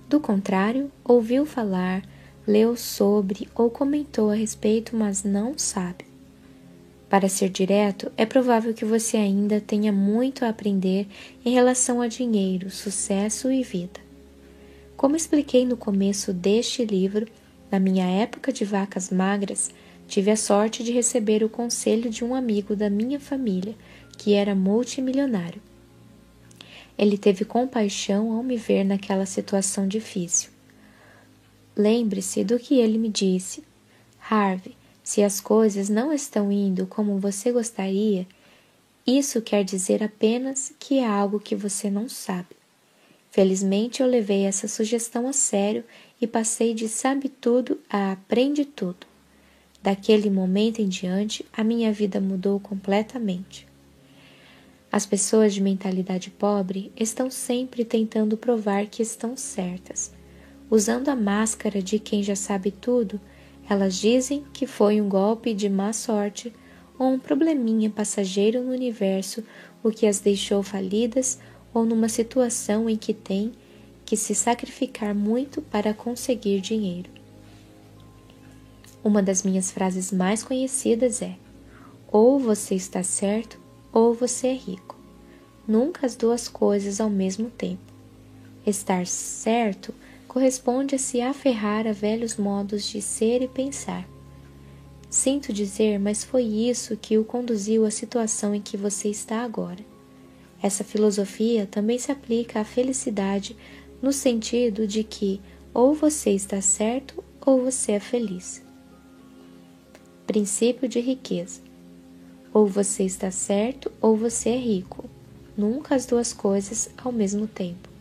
Do 0.08 0.20
contrário, 0.20 0.88
ouviu 1.03 1.44
falar, 1.44 2.04
leu 2.47 2.76
sobre 2.76 3.49
ou 3.56 3.69
comentou 3.69 4.31
a 4.31 4.37
respeito, 4.37 4.97
mas 4.97 5.24
não 5.24 5.58
sabe. 5.58 6.13
Para 7.08 7.28
ser 7.28 7.49
direto, 7.49 8.10
é 8.17 8.26
provável 8.26 8.74
que 8.74 8.85
você 8.85 9.17
ainda 9.17 9.60
tenha 9.60 9.92
muito 9.92 10.44
a 10.44 10.49
aprender 10.49 11.06
em 11.44 11.53
relação 11.53 12.01
a 12.01 12.08
dinheiro, 12.08 12.70
sucesso 12.70 13.51
e 13.53 13.62
vida. 13.62 14.01
Como 14.97 15.17
expliquei 15.17 15.67
no 15.67 15.76
começo 15.76 16.33
deste 16.33 16.85
livro, 16.85 17.26
na 17.70 17.78
minha 17.78 18.06
época 18.06 18.53
de 18.53 18.65
vacas 18.65 19.10
magras, 19.10 19.70
tive 20.08 20.31
a 20.31 20.37
sorte 20.37 20.83
de 20.83 20.92
receber 20.92 21.42
o 21.42 21.49
conselho 21.49 22.10
de 22.10 22.24
um 22.24 22.35
amigo 22.35 22.74
da 22.74 22.88
minha 22.88 23.20
família, 23.20 23.74
que 24.17 24.35
era 24.35 24.54
multimilionário. 24.54 25.60
Ele 26.97 27.19
teve 27.19 27.44
compaixão 27.44 28.33
ao 28.33 28.42
me 28.42 28.56
ver 28.56 28.85
naquela 28.85 29.26
situação 29.26 29.87
difícil. 29.88 30.51
Lembre-se 31.76 32.44
do 32.44 32.58
que 32.58 32.78
ele 32.78 32.99
me 32.99 33.08
disse. 33.08 33.65
Harvey, 34.31 34.76
se 35.04 35.22
as 35.22 35.38
coisas 35.38 35.90
não 35.90 36.12
estão 36.12 36.51
indo 36.51 36.87
como 36.87 37.19
você 37.19 37.53
gostaria, 37.53 38.26
isso 39.06 39.42
quer 39.42 39.62
dizer 39.62 40.03
apenas 40.03 40.72
que 40.78 40.99
é 40.99 41.06
algo 41.06 41.38
que 41.38 41.54
você 41.54 41.90
não 41.90 42.08
sabe. 42.08 42.56
Felizmente 43.31 44.01
eu 44.01 44.08
levei 44.08 44.44
essa 44.44 44.67
sugestão 44.67 45.28
a 45.28 45.33
sério 45.33 45.85
e 46.19 46.26
passei 46.26 46.72
de 46.72 46.88
sabe 46.88 47.28
tudo 47.28 47.78
a 47.90 48.12
aprende 48.12 48.65
tudo. 48.65 49.06
Daquele 49.83 50.31
momento 50.31 50.81
em 50.81 50.88
diante, 50.88 51.44
a 51.53 51.62
minha 51.62 51.92
vida 51.92 52.19
mudou 52.19 52.58
completamente. 52.58 53.67
As 54.90 55.04
pessoas 55.04 55.53
de 55.53 55.60
mentalidade 55.60 56.31
pobre 56.31 56.90
estão 56.97 57.31
sempre 57.31 57.85
tentando 57.85 58.38
provar 58.38 58.87
que 58.87 59.03
estão 59.03 59.37
certas. 59.37 60.12
Usando 60.70 61.10
a 61.10 61.17
máscara 61.17 61.83
de 61.83 61.99
quem 61.99 62.22
já 62.22 62.37
sabe 62.37 62.70
tudo, 62.70 63.20
elas 63.68 63.94
dizem 63.97 64.44
que 64.52 64.66
foi 64.66 65.00
um 65.00 65.08
golpe 65.08 65.54
de 65.54 65.68
má 65.68 65.92
sorte 65.92 66.52
ou 66.98 67.08
um 67.08 67.18
probleminha 67.18 67.90
passageiro 67.90 68.62
no 68.62 68.72
universo 68.72 69.42
o 69.82 69.90
que 69.90 70.06
as 70.06 70.20
deixou 70.20 70.62
falidas 70.62 71.38
ou 71.72 71.84
numa 71.84 72.08
situação 72.08 72.88
em 72.88 72.97
que 72.97 73.12
tem 73.12 73.52
que 74.04 74.16
se 74.16 74.34
sacrificar 74.34 75.14
muito 75.14 75.62
para 75.62 75.94
conseguir 75.94 76.60
dinheiro. 76.60 77.10
Uma 79.02 79.22
das 79.22 79.42
minhas 79.42 79.70
frases 79.70 80.12
mais 80.12 80.42
conhecidas 80.42 81.20
é: 81.20 81.36
ou 82.10 82.38
você 82.38 82.74
está 82.74 83.02
certo 83.02 83.58
ou 83.92 84.14
você 84.14 84.48
é 84.48 84.54
rico. 84.54 84.98
Nunca 85.66 86.06
as 86.06 86.14
duas 86.14 86.48
coisas 86.48 87.00
ao 87.00 87.10
mesmo 87.10 87.50
tempo. 87.50 87.92
Estar 88.66 89.06
certo 89.06 89.94
corresponde 90.34 90.97
a 90.97 90.99
se 90.99 91.20
aferrar 91.20 91.86
a 91.86 91.92
velhos 91.92 92.36
modos 92.36 92.88
de 92.88 93.00
ser 93.00 93.40
e 93.40 93.47
pensar. 93.47 94.04
Sinto 95.08 95.52
dizer, 95.52 96.00
mas 96.00 96.24
foi 96.24 96.42
isso 96.42 96.97
que 96.97 97.17
o 97.17 97.24
conduziu 97.24 97.86
à 97.86 97.90
situação 97.92 98.52
em 98.52 98.60
que 98.60 98.76
você 98.76 99.08
está 99.08 99.44
agora. 99.44 99.78
Essa 100.60 100.83
filosofia 100.83 101.68
também 101.70 102.00
se 102.00 102.10
aplica 102.10 102.58
à 102.58 102.65
felicidade 102.65 103.56
no 104.02 104.12
sentido 104.12 104.88
de 104.88 105.04
que 105.04 105.40
ou 105.72 105.94
você 105.94 106.31
está 106.31 106.60
certo 106.60 107.22
ou 107.40 107.62
você 107.62 107.92
é 107.92 108.00
feliz. 108.00 108.60
Princípio 110.26 110.88
de 110.88 110.99
riqueza. 110.99 111.60
Ou 112.52 112.67
você 112.67 113.04
está 113.04 113.31
certo 113.31 113.92
ou 114.00 114.17
você 114.17 114.49
é 114.49 114.58
rico, 114.58 115.08
nunca 115.56 115.94
as 115.94 116.06
duas 116.06 116.33
coisas 116.33 116.90
ao 116.97 117.12
mesmo 117.12 117.47
tempo. 117.47 117.94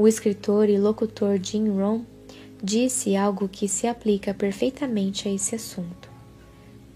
O 0.00 0.08
escritor 0.08 0.70
e 0.70 0.78
locutor 0.78 1.38
Jim 1.38 1.68
Rohn 1.68 2.04
disse 2.64 3.14
algo 3.14 3.46
que 3.46 3.68
se 3.68 3.86
aplica 3.86 4.32
perfeitamente 4.32 5.28
a 5.28 5.30
esse 5.30 5.54
assunto. 5.54 6.10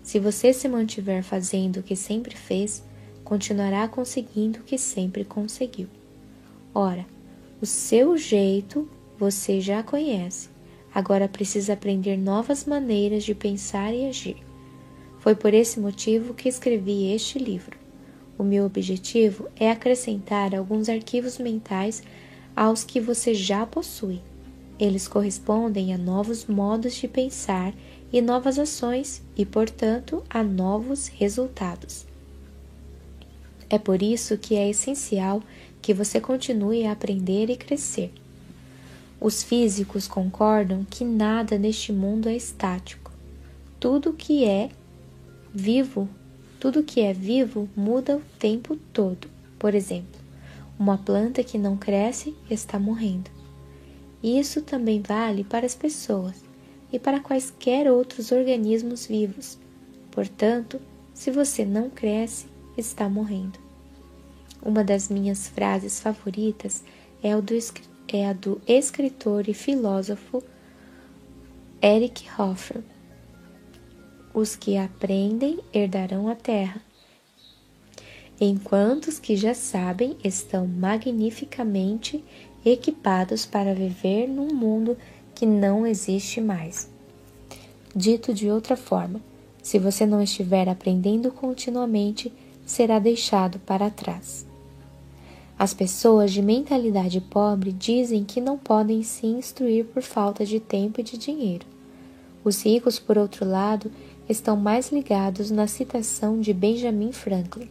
Se 0.02 0.18
você 0.18 0.54
se 0.54 0.66
mantiver 0.68 1.22
fazendo 1.22 1.80
o 1.80 1.82
que 1.82 1.96
sempre 1.96 2.34
fez, 2.34 2.82
continuará 3.22 3.86
conseguindo 3.88 4.60
o 4.60 4.62
que 4.62 4.78
sempre 4.78 5.22
conseguiu. 5.22 5.86
Ora, 6.74 7.04
o 7.60 7.66
seu 7.66 8.16
jeito 8.16 8.88
você 9.18 9.60
já 9.60 9.82
conhece, 9.82 10.48
agora 10.94 11.28
precisa 11.28 11.74
aprender 11.74 12.16
novas 12.16 12.64
maneiras 12.64 13.22
de 13.22 13.34
pensar 13.34 13.92
e 13.92 14.08
agir. 14.08 14.38
Foi 15.18 15.34
por 15.34 15.52
esse 15.52 15.78
motivo 15.78 16.32
que 16.32 16.48
escrevi 16.48 17.12
este 17.12 17.38
livro. 17.38 17.76
O 18.38 18.42
meu 18.42 18.64
objetivo 18.64 19.46
é 19.56 19.70
acrescentar 19.70 20.54
alguns 20.54 20.88
arquivos 20.88 21.36
mentais 21.36 22.02
aos 22.54 22.84
que 22.84 23.00
você 23.00 23.34
já 23.34 23.66
possui. 23.66 24.20
Eles 24.78 25.06
correspondem 25.06 25.94
a 25.94 25.98
novos 25.98 26.46
modos 26.46 26.94
de 26.94 27.06
pensar 27.06 27.72
e 28.12 28.20
novas 28.20 28.58
ações 28.58 29.22
e, 29.36 29.44
portanto, 29.44 30.22
a 30.28 30.42
novos 30.42 31.08
resultados. 31.08 32.06
É 33.70 33.78
por 33.78 34.02
isso 34.02 34.36
que 34.38 34.54
é 34.56 34.68
essencial 34.68 35.42
que 35.80 35.94
você 35.94 36.20
continue 36.20 36.86
a 36.86 36.92
aprender 36.92 37.50
e 37.50 37.56
crescer. 37.56 38.12
Os 39.20 39.42
físicos 39.42 40.06
concordam 40.06 40.84
que 40.84 41.04
nada 41.04 41.58
neste 41.58 41.92
mundo 41.92 42.28
é 42.28 42.36
estático. 42.36 43.10
Tudo 43.80 44.12
que 44.12 44.44
é 44.44 44.70
vivo, 45.52 46.08
tudo 46.60 46.82
que 46.82 47.00
é 47.00 47.12
vivo 47.12 47.68
muda 47.76 48.16
o 48.16 48.22
tempo 48.38 48.76
todo. 48.92 49.28
Por 49.58 49.74
exemplo, 49.74 50.20
Uma 50.78 50.98
planta 50.98 51.44
que 51.44 51.56
não 51.56 51.76
cresce 51.76 52.34
está 52.50 52.78
morrendo. 52.78 53.30
Isso 54.22 54.62
também 54.62 55.00
vale 55.00 55.44
para 55.44 55.66
as 55.66 55.74
pessoas 55.74 56.42
e 56.92 56.98
para 56.98 57.20
quaisquer 57.20 57.90
outros 57.90 58.32
organismos 58.32 59.06
vivos. 59.06 59.58
Portanto, 60.10 60.80
se 61.12 61.30
você 61.30 61.64
não 61.64 61.90
cresce, 61.90 62.46
está 62.76 63.08
morrendo. 63.08 63.58
Uma 64.62 64.82
das 64.82 65.08
minhas 65.08 65.46
frases 65.46 66.00
favoritas 66.00 66.82
é, 67.22 67.38
do, 67.40 67.54
é 68.08 68.28
a 68.28 68.32
do 68.32 68.60
escritor 68.66 69.48
e 69.48 69.54
filósofo 69.54 70.42
Eric 71.82 72.24
Hoffer. 72.38 72.82
Os 74.32 74.56
que 74.56 74.76
aprendem 74.76 75.60
herdarão 75.72 76.28
a 76.28 76.34
terra, 76.34 76.80
enquanto 78.44 79.08
os 79.08 79.18
que 79.18 79.36
já 79.36 79.54
sabem 79.54 80.16
estão 80.22 80.66
magnificamente 80.66 82.24
equipados 82.64 83.44
para 83.44 83.74
viver 83.74 84.26
num 84.26 84.52
mundo 84.54 84.96
que 85.34 85.46
não 85.46 85.86
existe 85.86 86.40
mais. 86.40 86.88
Dito 87.94 88.32
de 88.32 88.50
outra 88.50 88.76
forma, 88.76 89.20
se 89.62 89.78
você 89.78 90.04
não 90.04 90.22
estiver 90.22 90.68
aprendendo 90.68 91.30
continuamente, 91.30 92.32
será 92.66 92.98
deixado 92.98 93.58
para 93.60 93.90
trás. 93.90 94.46
As 95.58 95.72
pessoas 95.72 96.32
de 96.32 96.42
mentalidade 96.42 97.20
pobre 97.20 97.72
dizem 97.72 98.24
que 98.24 98.40
não 98.40 98.58
podem 98.58 99.02
se 99.02 99.26
instruir 99.26 99.84
por 99.84 100.02
falta 100.02 100.44
de 100.44 100.58
tempo 100.58 101.00
e 101.00 101.04
de 101.04 101.16
dinheiro. 101.16 101.64
Os 102.42 102.64
ricos, 102.64 102.98
por 102.98 103.16
outro 103.16 103.48
lado, 103.48 103.90
estão 104.28 104.56
mais 104.56 104.90
ligados 104.90 105.50
na 105.50 105.66
citação 105.66 106.40
de 106.40 106.52
Benjamin 106.52 107.12
Franklin. 107.12 107.68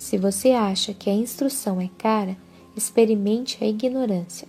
Se 0.00 0.16
você 0.16 0.52
acha 0.52 0.94
que 0.94 1.10
a 1.10 1.12
instrução 1.12 1.78
é 1.78 1.90
cara, 1.98 2.34
experimente 2.74 3.62
a 3.62 3.66
ignorância. 3.66 4.48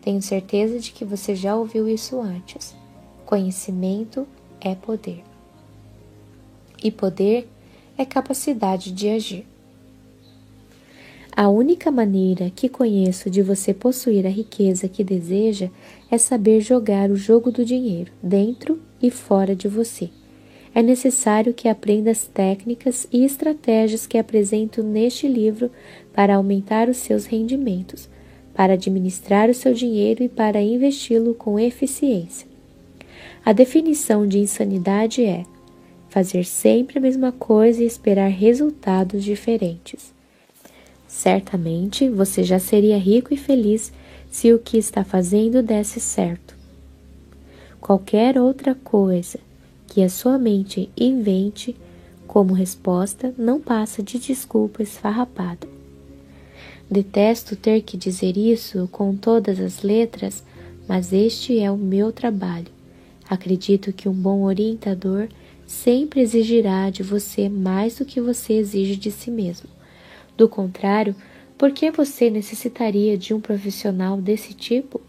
Tenho 0.00 0.22
certeza 0.22 0.78
de 0.78 0.92
que 0.92 1.04
você 1.04 1.34
já 1.34 1.56
ouviu 1.56 1.88
isso 1.88 2.20
antes. 2.20 2.76
Conhecimento 3.26 4.24
é 4.60 4.76
poder. 4.76 5.24
E 6.80 6.92
poder 6.92 7.48
é 7.98 8.04
capacidade 8.04 8.92
de 8.92 9.08
agir. 9.08 9.44
A 11.36 11.48
única 11.48 11.90
maneira 11.90 12.48
que 12.54 12.68
conheço 12.68 13.28
de 13.28 13.42
você 13.42 13.74
possuir 13.74 14.24
a 14.24 14.30
riqueza 14.30 14.86
que 14.86 15.02
deseja 15.02 15.70
é 16.08 16.16
saber 16.16 16.60
jogar 16.60 17.10
o 17.10 17.16
jogo 17.16 17.50
do 17.50 17.64
dinheiro, 17.64 18.12
dentro 18.22 18.80
e 19.02 19.10
fora 19.10 19.56
de 19.56 19.66
você. 19.66 20.08
É 20.74 20.82
necessário 20.82 21.54
que 21.54 21.68
aprenda 21.68 22.10
as 22.10 22.26
técnicas 22.26 23.06
e 23.12 23.24
estratégias 23.24 24.08
que 24.08 24.18
apresento 24.18 24.82
neste 24.82 25.28
livro 25.28 25.70
para 26.12 26.34
aumentar 26.34 26.88
os 26.88 26.96
seus 26.96 27.26
rendimentos, 27.26 28.08
para 28.52 28.72
administrar 28.72 29.48
o 29.48 29.54
seu 29.54 29.72
dinheiro 29.72 30.24
e 30.24 30.28
para 30.28 30.60
investi-lo 30.60 31.32
com 31.32 31.60
eficiência. 31.60 32.48
A 33.44 33.52
definição 33.52 34.26
de 34.26 34.40
insanidade 34.40 35.24
é 35.24 35.44
fazer 36.08 36.44
sempre 36.44 36.98
a 36.98 37.00
mesma 37.00 37.30
coisa 37.30 37.82
e 37.82 37.86
esperar 37.86 38.28
resultados 38.28 39.22
diferentes. 39.22 40.12
Certamente 41.06 42.08
você 42.08 42.42
já 42.42 42.58
seria 42.58 42.98
rico 42.98 43.32
e 43.32 43.36
feliz 43.36 43.92
se 44.28 44.52
o 44.52 44.58
que 44.58 44.76
está 44.76 45.04
fazendo 45.04 45.62
desse 45.62 46.00
certo. 46.00 46.56
Qualquer 47.80 48.40
outra 48.40 48.74
coisa 48.74 49.38
que 49.94 50.02
a 50.02 50.08
sua 50.08 50.36
mente 50.40 50.90
invente 50.96 51.76
como 52.26 52.52
resposta 52.52 53.32
não 53.38 53.60
passa 53.60 54.02
de 54.02 54.18
desculpa 54.18 54.82
esfarrapada. 54.82 55.68
Detesto 56.90 57.54
ter 57.54 57.80
que 57.82 57.96
dizer 57.96 58.36
isso 58.36 58.88
com 58.90 59.14
todas 59.14 59.60
as 59.60 59.82
letras, 59.82 60.42
mas 60.88 61.12
este 61.12 61.60
é 61.60 61.70
o 61.70 61.76
meu 61.76 62.10
trabalho. 62.10 62.66
Acredito 63.30 63.92
que 63.92 64.08
um 64.08 64.12
bom 64.12 64.42
orientador 64.42 65.28
sempre 65.64 66.22
exigirá 66.22 66.90
de 66.90 67.04
você 67.04 67.48
mais 67.48 67.98
do 67.98 68.04
que 68.04 68.20
você 68.20 68.54
exige 68.54 68.96
de 68.96 69.12
si 69.12 69.30
mesmo. 69.30 69.68
Do 70.36 70.48
contrário, 70.48 71.14
por 71.56 71.70
que 71.70 71.92
você 71.92 72.28
necessitaria 72.30 73.16
de 73.16 73.32
um 73.32 73.40
profissional 73.40 74.20
desse 74.20 74.54
tipo? 74.54 75.00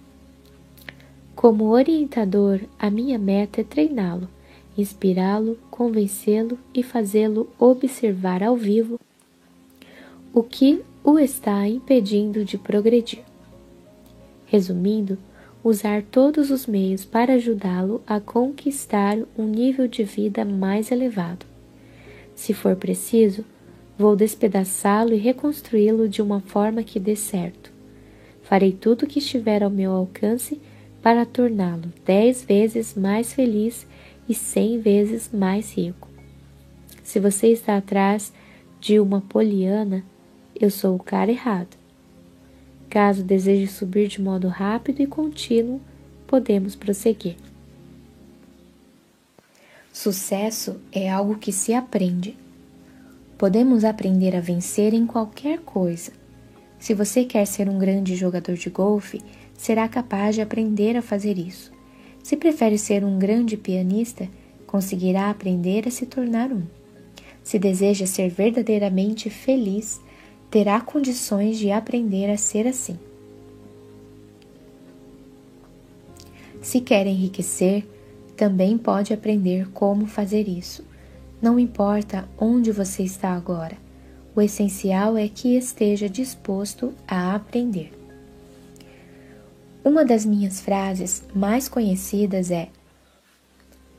Como 1.35 1.71
orientador, 1.71 2.59
a 2.77 2.91
minha 2.91 3.17
meta 3.17 3.61
é 3.61 3.63
treiná-lo, 3.63 4.29
inspirá-lo, 4.77 5.57
convencê-lo 5.69 6.57
e 6.73 6.83
fazê-lo 6.83 7.49
observar 7.57 8.43
ao 8.43 8.55
vivo 8.55 8.99
o 10.33 10.43
que 10.43 10.81
o 11.03 11.17
está 11.17 11.67
impedindo 11.67 12.43
de 12.43 12.57
progredir. 12.57 13.23
Resumindo, 14.45 15.17
usar 15.63 16.03
todos 16.03 16.51
os 16.51 16.67
meios 16.67 17.05
para 17.05 17.33
ajudá-lo 17.33 18.01
a 18.05 18.19
conquistar 18.19 19.17
um 19.37 19.45
nível 19.47 19.87
de 19.87 20.03
vida 20.03 20.43
mais 20.43 20.91
elevado. 20.91 21.45
Se 22.35 22.53
for 22.53 22.75
preciso, 22.75 23.45
vou 23.97 24.15
despedaçá-lo 24.15 25.13
e 25.13 25.17
reconstruí-lo 25.17 26.09
de 26.09 26.21
uma 26.21 26.41
forma 26.41 26.83
que 26.83 26.99
dê 26.99 27.15
certo. 27.15 27.71
Farei 28.43 28.73
tudo 28.73 29.03
o 29.03 29.07
que 29.07 29.19
estiver 29.19 29.63
ao 29.63 29.71
meu 29.71 29.91
alcance 29.91 30.59
para 31.01 31.25
torná-lo 31.25 31.93
dez 32.05 32.43
vezes 32.43 32.93
mais 32.93 33.33
feliz 33.33 33.87
e 34.27 34.33
cem 34.33 34.79
vezes 34.79 35.29
mais 35.31 35.73
rico. 35.73 36.09
Se 37.03 37.19
você 37.19 37.47
está 37.47 37.77
atrás 37.77 38.33
de 38.79 38.99
uma 38.99 39.21
poliana, 39.21 40.03
eu 40.59 40.71
sou 40.71 40.95
o 40.95 41.03
cara 41.03 41.31
errado. 41.31 41.77
Caso 42.89 43.23
deseje 43.23 43.67
subir 43.67 44.07
de 44.07 44.21
modo 44.21 44.47
rápido 44.47 45.01
e 45.01 45.07
contínuo, 45.07 45.81
podemos 46.25 46.75
prosseguir. 46.75 47.35
Sucesso 49.91 50.79
é 50.91 51.09
algo 51.09 51.37
que 51.37 51.51
se 51.51 51.73
aprende. 51.73 52.37
Podemos 53.37 53.83
aprender 53.83 54.35
a 54.35 54.39
vencer 54.39 54.93
em 54.93 55.05
qualquer 55.05 55.59
coisa. 55.59 56.11
Se 56.79 56.93
você 56.93 57.25
quer 57.25 57.45
ser 57.45 57.69
um 57.69 57.77
grande 57.77 58.15
jogador 58.15 58.55
de 58.55 58.69
golfe, 58.69 59.21
será 59.57 59.87
capaz 59.87 60.35
de 60.35 60.41
aprender 60.41 60.95
a 60.95 61.01
fazer 61.01 61.37
isso. 61.37 61.74
Se 62.25 62.35
prefere 62.35 62.75
ser 62.75 63.05
um 63.05 63.19
grande 63.19 63.55
pianista, 63.55 64.27
conseguirá 64.65 65.29
aprender 65.29 65.87
a 65.87 65.91
se 65.91 66.07
tornar 66.07 66.51
um. 66.51 66.63
Se 67.43 67.59
deseja 67.59 68.07
ser 68.07 68.31
verdadeiramente 68.31 69.29
feliz, 69.29 70.01
terá 70.49 70.81
condições 70.81 71.59
de 71.59 71.69
aprender 71.69 72.31
a 72.31 72.35
ser 72.35 72.65
assim. 72.65 72.97
Se 76.63 76.81
quer 76.81 77.05
enriquecer, 77.05 77.85
também 78.35 78.75
pode 78.75 79.13
aprender 79.13 79.69
como 79.69 80.07
fazer 80.07 80.47
isso. 80.47 80.83
Não 81.39 81.59
importa 81.59 82.27
onde 82.39 82.71
você 82.71 83.03
está 83.03 83.35
agora, 83.35 83.77
o 84.35 84.41
essencial 84.41 85.15
é 85.15 85.27
que 85.27 85.55
esteja 85.55 86.09
disposto 86.09 86.91
a 87.07 87.35
aprender. 87.35 88.04
Uma 89.85 90.03
das 90.03 90.25
minhas 90.25 90.59
frases 90.59 91.23
mais 91.31 91.69
conhecidas 91.69 92.49
é: 92.49 92.69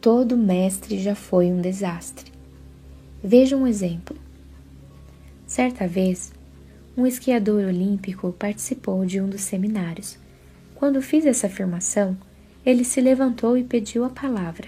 Todo 0.00 0.36
mestre 0.36 0.98
já 0.98 1.14
foi 1.14 1.46
um 1.46 1.60
desastre. 1.60 2.32
Veja 3.22 3.56
um 3.56 3.68
exemplo. 3.68 4.16
Certa 5.46 5.86
vez, 5.86 6.32
um 6.96 7.06
esquiador 7.06 7.62
olímpico 7.66 8.32
participou 8.32 9.06
de 9.06 9.20
um 9.20 9.28
dos 9.28 9.42
seminários. 9.42 10.18
Quando 10.74 11.00
fiz 11.00 11.24
essa 11.24 11.46
afirmação, 11.46 12.18
ele 12.64 12.82
se 12.82 13.00
levantou 13.00 13.56
e 13.56 13.62
pediu 13.62 14.04
a 14.04 14.10
palavra. 14.10 14.66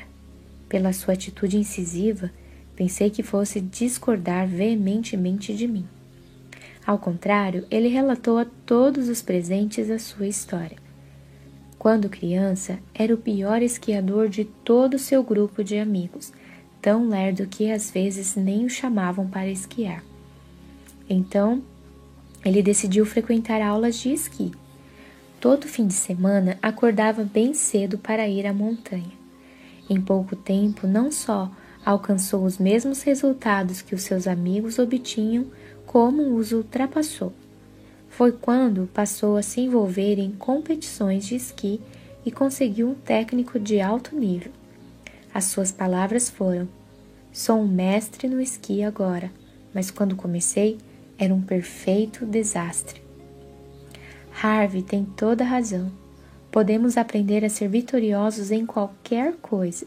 Pela 0.69 0.93
sua 0.93 1.15
atitude 1.15 1.59
incisiva, 1.59 2.31
pensei 2.77 3.11
que 3.11 3.25
fosse 3.25 3.61
discordar 3.61 4.47
veementemente 4.47 5.53
de 5.53 5.67
mim. 5.67 5.85
Ao 6.87 6.97
contrário, 6.97 7.67
ele 7.73 7.89
relatou 7.89 8.39
a 8.39 8.47
todos 8.65 9.09
os 9.09 9.21
presentes 9.21 9.91
a 9.91 9.99
sua 9.99 10.29
história. 10.29 10.87
Quando 11.79 12.09
criança, 12.09 12.81
era 12.93 13.15
o 13.15 13.19
pior 13.19 13.63
esquiador 13.63 14.29
de 14.29 14.45
todo 14.45 14.95
o 14.95 14.99
seu 14.99 15.23
grupo 15.23 15.63
de 15.63 15.79
amigos, 15.79 16.33
tão 16.83 17.09
lerdo 17.09 17.47
que 17.47 17.71
às 17.71 17.91
vezes 17.91 18.35
nem 18.35 18.65
o 18.65 18.71
chamavam 18.71 19.29
para 19.29 19.49
esquiar. 19.49 20.03
Então, 21.09 21.63
ele 22.45 22.63
decidiu 22.63 23.07
frequentar 23.07 23.63
aulas 23.63 23.97
de 23.97 24.13
esqui. 24.13 24.51
Todo 25.41 25.69
fim 25.69 25.87
de 25.87 25.95
semana 25.95 26.59
acordava 26.61 27.23
bem 27.23 27.55
cedo 27.55 27.97
para 27.97 28.29
ir 28.29 28.45
à 28.45 28.53
montanha. 28.53 29.17
Em 29.89 30.01
pouco 30.01 30.35
tempo, 30.35 30.87
não 30.87 31.13
só 31.13 31.51
alcançou 31.85 32.45
os 32.45 32.59
mesmos 32.59 33.03
resultados 33.03 33.81
que 33.81 33.95
os 33.95 34.03
seus 34.03 34.27
amigos 34.27 34.79
obtinham, 34.79 35.47
como 35.87 36.35
os 36.35 36.51
ultrapassou. 36.53 37.33
Foi 38.19 38.33
quando 38.33 38.91
passou 38.93 39.37
a 39.37 39.43
se 39.43 39.61
envolver 39.61 40.19
em 40.19 40.33
competições 40.33 41.25
de 41.25 41.37
esqui 41.37 41.81
e 42.27 42.33
conseguiu 42.33 42.89
um 42.89 42.95
técnico 42.97 43.61
de 43.61 43.81
alto 43.81 44.17
nível. 44.17 44.51
As 45.33 45.45
suas 45.45 45.71
palavras 45.71 46.29
foram: 46.29 46.69
Sou 47.33 47.61
um 47.61 47.69
mestre 47.69 48.27
no 48.27 48.41
esqui 48.41 48.83
agora, 48.83 49.31
mas 49.73 49.93
quando 49.93 50.17
comecei 50.17 50.79
era 51.17 51.33
um 51.33 51.41
perfeito 51.41 52.27
desastre. 52.27 53.01
Harvey 54.43 54.83
tem 54.83 55.05
toda 55.05 55.45
a 55.45 55.47
razão. 55.47 55.89
Podemos 56.51 56.97
aprender 56.97 57.45
a 57.45 57.49
ser 57.49 57.69
vitoriosos 57.69 58.51
em 58.51 58.67
qualquer 58.67 59.35
coisa. 59.35 59.87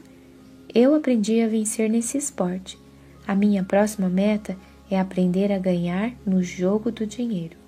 Eu 0.74 0.96
aprendi 0.96 1.42
a 1.42 1.50
vencer 1.50 1.90
nesse 1.90 2.18
esporte. 2.18 2.80
A 3.28 3.36
minha 3.36 3.62
próxima 3.62 4.08
meta 4.08 4.56
é 4.90 4.98
aprender 4.98 5.52
a 5.52 5.60
ganhar 5.60 6.14
no 6.26 6.42
jogo 6.42 6.90
do 6.94 7.06
dinheiro. 7.06 7.60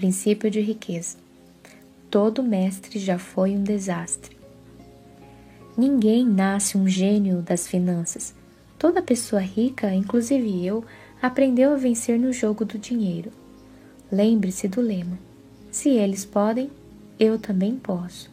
Princípio 0.00 0.50
de 0.50 0.62
riqueza. 0.62 1.18
Todo 2.10 2.42
mestre 2.42 2.98
já 2.98 3.18
foi 3.18 3.50
um 3.50 3.62
desastre. 3.62 4.34
Ninguém 5.76 6.24
nasce 6.24 6.78
um 6.78 6.88
gênio 6.88 7.42
das 7.42 7.66
finanças. 7.66 8.34
Toda 8.78 9.02
pessoa 9.02 9.42
rica, 9.42 9.92
inclusive 9.92 10.64
eu, 10.64 10.82
aprendeu 11.20 11.74
a 11.74 11.76
vencer 11.76 12.18
no 12.18 12.32
jogo 12.32 12.64
do 12.64 12.78
dinheiro. 12.78 13.30
Lembre-se 14.10 14.68
do 14.68 14.80
lema: 14.80 15.18
se 15.70 15.90
eles 15.90 16.24
podem, 16.24 16.70
eu 17.18 17.38
também 17.38 17.76
posso. 17.76 18.30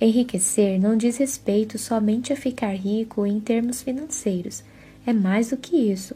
Enriquecer 0.00 0.80
não 0.80 0.96
diz 0.96 1.16
respeito 1.16 1.78
somente 1.78 2.32
a 2.32 2.36
ficar 2.36 2.76
rico 2.76 3.26
em 3.26 3.40
termos 3.40 3.82
financeiros, 3.82 4.62
é 5.04 5.12
mais 5.12 5.50
do 5.50 5.56
que 5.56 5.76
isso. 5.76 6.14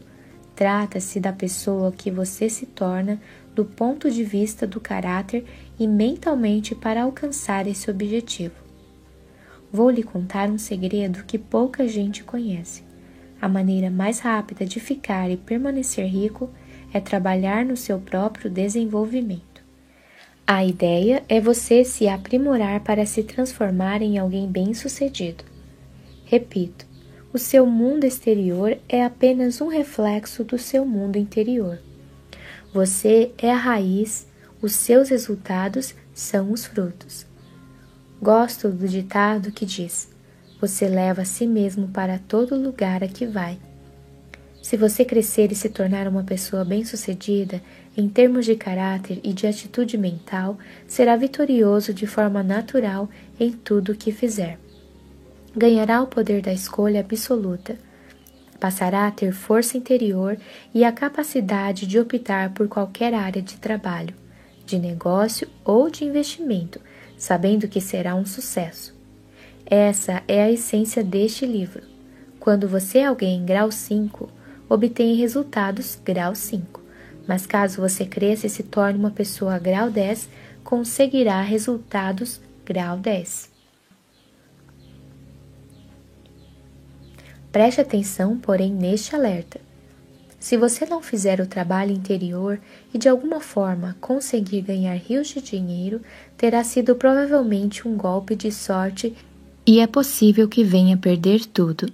Trata-se 0.54 1.19
da 1.19 1.33
pessoa 1.33 1.90
que 1.90 2.08
você 2.08 2.49
se 2.49 2.67
torna 2.67 3.21
do 3.58 3.64
ponto 3.64 4.08
de 4.08 4.22
vista 4.22 4.68
do 4.68 4.78
caráter 4.78 5.44
e 5.80 5.84
mentalmente 5.84 6.76
para 6.76 7.02
alcançar 7.02 7.66
esse 7.66 7.90
objetivo. 7.90 8.54
Vou 9.72 9.90
lhe 9.90 10.04
contar 10.04 10.48
um 10.48 10.56
segredo 10.56 11.24
que 11.24 11.36
pouca 11.36 11.88
gente 11.88 12.22
conhece. 12.22 12.84
A 13.42 13.48
maneira 13.48 13.90
mais 13.90 14.20
rápida 14.20 14.64
de 14.64 14.78
ficar 14.78 15.28
e 15.28 15.36
permanecer 15.36 16.06
rico 16.06 16.48
é 16.92 17.00
trabalhar 17.00 17.64
no 17.64 17.76
seu 17.76 17.98
próprio 17.98 18.48
desenvolvimento. 18.48 19.60
A 20.46 20.64
ideia 20.64 21.24
é 21.28 21.40
você 21.40 21.84
se 21.84 22.06
aprimorar 22.06 22.78
para 22.84 23.04
se 23.04 23.24
transformar 23.24 24.02
em 24.02 24.18
alguém 24.18 24.46
bem-sucedido. 24.46 25.42
Repito, 26.24 26.86
o 27.32 27.38
seu 27.38 27.66
mundo 27.66 28.04
exterior 28.04 28.78
é 28.88 29.02
apenas 29.02 29.60
um 29.60 29.66
reflexo 29.66 30.44
do 30.44 30.56
seu 30.56 30.86
mundo 30.86 31.16
interior. 31.16 31.80
Você 32.78 33.32
é 33.38 33.50
a 33.50 33.56
raiz, 33.56 34.24
os 34.62 34.70
seus 34.70 35.08
resultados 35.08 35.96
são 36.14 36.52
os 36.52 36.64
frutos. 36.64 37.26
Gosto 38.22 38.68
do 38.68 38.86
ditado 38.86 39.50
que 39.50 39.66
diz: 39.66 40.08
Você 40.60 40.86
leva 40.86 41.22
a 41.22 41.24
si 41.24 41.44
mesmo 41.44 41.88
para 41.88 42.20
todo 42.20 42.54
lugar 42.54 43.02
a 43.02 43.08
que 43.08 43.26
vai. 43.26 43.58
Se 44.62 44.76
você 44.76 45.04
crescer 45.04 45.50
e 45.50 45.56
se 45.56 45.68
tornar 45.68 46.06
uma 46.06 46.22
pessoa 46.22 46.64
bem-sucedida, 46.64 47.60
em 47.96 48.08
termos 48.08 48.46
de 48.46 48.54
caráter 48.54 49.18
e 49.24 49.32
de 49.32 49.48
atitude 49.48 49.98
mental, 49.98 50.56
será 50.86 51.16
vitorioso 51.16 51.92
de 51.92 52.06
forma 52.06 52.44
natural 52.44 53.10
em 53.40 53.50
tudo 53.50 53.90
o 53.90 53.96
que 53.96 54.12
fizer. 54.12 54.56
Ganhará 55.52 56.00
o 56.00 56.06
poder 56.06 56.42
da 56.42 56.52
escolha 56.52 57.00
absoluta. 57.00 57.76
Passará 58.60 59.06
a 59.06 59.10
ter 59.10 59.32
força 59.32 59.76
interior 59.76 60.36
e 60.74 60.84
a 60.84 60.92
capacidade 60.92 61.86
de 61.86 61.98
optar 61.98 62.52
por 62.52 62.68
qualquer 62.68 63.14
área 63.14 63.40
de 63.40 63.56
trabalho, 63.56 64.14
de 64.66 64.78
negócio 64.78 65.48
ou 65.64 65.88
de 65.88 66.04
investimento, 66.04 66.80
sabendo 67.16 67.68
que 67.68 67.80
será 67.80 68.14
um 68.14 68.26
sucesso. 68.26 68.94
Essa 69.64 70.22
é 70.26 70.42
a 70.42 70.50
essência 70.50 71.04
deste 71.04 71.46
livro. 71.46 71.82
Quando 72.40 72.68
você 72.68 72.98
é 72.98 73.06
alguém 73.06 73.44
grau 73.44 73.70
5, 73.70 74.28
obtém 74.68 75.14
resultados 75.14 75.98
grau 76.04 76.34
5. 76.34 76.82
Mas 77.26 77.46
caso 77.46 77.80
você 77.80 78.06
cresça 78.06 78.46
e 78.46 78.50
se 78.50 78.62
torne 78.62 78.98
uma 78.98 79.10
pessoa 79.10 79.58
grau 79.58 79.90
10, 79.90 80.28
conseguirá 80.64 81.42
resultados 81.42 82.40
grau 82.64 82.96
10. 82.96 83.57
Preste 87.50 87.81
atenção, 87.81 88.38
porém, 88.38 88.72
neste 88.72 89.14
alerta. 89.14 89.60
Se 90.38 90.56
você 90.56 90.86
não 90.86 91.02
fizer 91.02 91.40
o 91.40 91.47
trabalho 91.47 91.92
interior 91.92 92.60
e 92.94 92.98
de 92.98 93.08
alguma 93.08 93.40
forma 93.40 93.97
conseguir 94.00 94.60
ganhar 94.60 94.94
rios 94.94 95.28
de 95.28 95.40
dinheiro, 95.40 96.00
terá 96.36 96.62
sido 96.62 96.94
provavelmente 96.94 97.88
um 97.88 97.97
golpe 97.97 98.36
de 98.36 98.52
sorte 98.52 99.16
e 99.66 99.81
é 99.81 99.86
possível 99.86 100.48
que 100.48 100.62
venha 100.62 100.97
perder 100.97 101.44
tudo. 101.44 101.92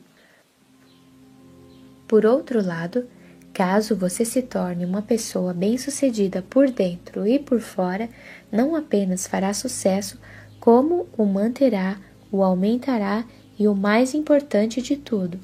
Por 2.06 2.26
outro 2.26 2.64
lado, 2.64 3.06
caso 3.52 3.96
você 3.96 4.24
se 4.24 4.42
torne 4.42 4.84
uma 4.84 5.00
pessoa 5.00 5.54
bem-sucedida 5.54 6.42
por 6.42 6.70
dentro 6.70 7.26
e 7.26 7.38
por 7.38 7.60
fora, 7.60 8.08
não 8.52 8.76
apenas 8.76 9.26
fará 9.26 9.54
sucesso, 9.54 10.18
como 10.60 11.08
o 11.16 11.24
manterá, 11.24 11.98
o 12.30 12.42
aumentará 12.42 13.24
e 13.58 13.68
o 13.68 13.74
mais 13.74 14.14
importante 14.14 14.82
de 14.82 14.96
tudo, 14.96 15.38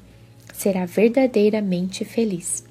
será 0.53 0.85
verdadeiramente 0.85 2.03
feliz. 2.05 2.63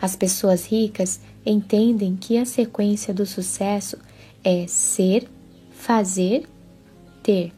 As 0.00 0.16
pessoas 0.16 0.66
ricas 0.66 1.20
entendem 1.44 2.16
que 2.16 2.38
a 2.38 2.44
sequência 2.44 3.12
do 3.12 3.26
sucesso 3.26 3.98
é 4.42 4.66
ser, 4.66 5.28
fazer, 5.70 6.48
ter. 7.22 7.52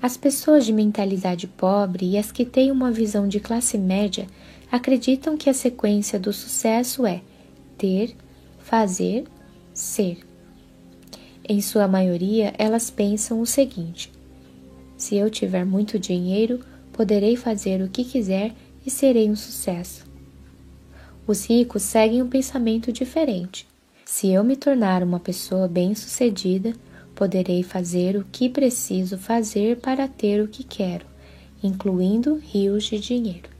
As 0.00 0.16
pessoas 0.16 0.64
de 0.64 0.72
mentalidade 0.72 1.48
pobre 1.48 2.10
e 2.10 2.18
as 2.18 2.30
que 2.30 2.44
têm 2.44 2.70
uma 2.70 2.92
visão 2.92 3.26
de 3.26 3.40
classe 3.40 3.76
média 3.76 4.26
acreditam 4.70 5.36
que 5.36 5.50
a 5.50 5.54
sequência 5.54 6.18
do 6.18 6.32
sucesso 6.32 7.04
é 7.04 7.20
ter, 7.76 8.14
fazer, 8.60 9.24
ser. 9.74 10.18
Em 11.48 11.60
sua 11.60 11.88
maioria, 11.88 12.54
elas 12.56 12.90
pensam 12.90 13.40
o 13.40 13.46
seguinte: 13.46 14.12
se 14.98 15.16
eu 15.16 15.30
tiver 15.30 15.64
muito 15.64 15.98
dinheiro, 15.98 16.60
poderei 16.92 17.36
fazer 17.36 17.80
o 17.80 17.88
que 17.88 18.04
quiser 18.04 18.52
e 18.84 18.90
serei 18.90 19.30
um 19.30 19.36
sucesso. 19.36 20.04
Os 21.24 21.48
ricos 21.48 21.82
seguem 21.82 22.20
um 22.20 22.28
pensamento 22.28 22.92
diferente. 22.92 23.66
Se 24.04 24.28
eu 24.28 24.42
me 24.42 24.56
tornar 24.56 25.02
uma 25.02 25.20
pessoa 25.20 25.68
bem-sucedida, 25.68 26.74
poderei 27.14 27.62
fazer 27.62 28.16
o 28.16 28.24
que 28.24 28.48
preciso 28.48 29.16
fazer 29.16 29.78
para 29.78 30.08
ter 30.08 30.42
o 30.42 30.48
que 30.48 30.64
quero, 30.64 31.06
incluindo 31.62 32.34
rios 32.36 32.84
de 32.84 32.98
dinheiro. 32.98 33.50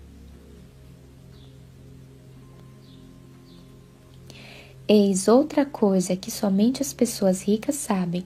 Eis 4.89 5.29
outra 5.29 5.67
coisa 5.67 6.17
que 6.17 6.31
somente 6.31 6.83
as 6.83 6.95
pessoas 6.95 7.43
ricas 7.43 7.75
sabem. 7.77 8.25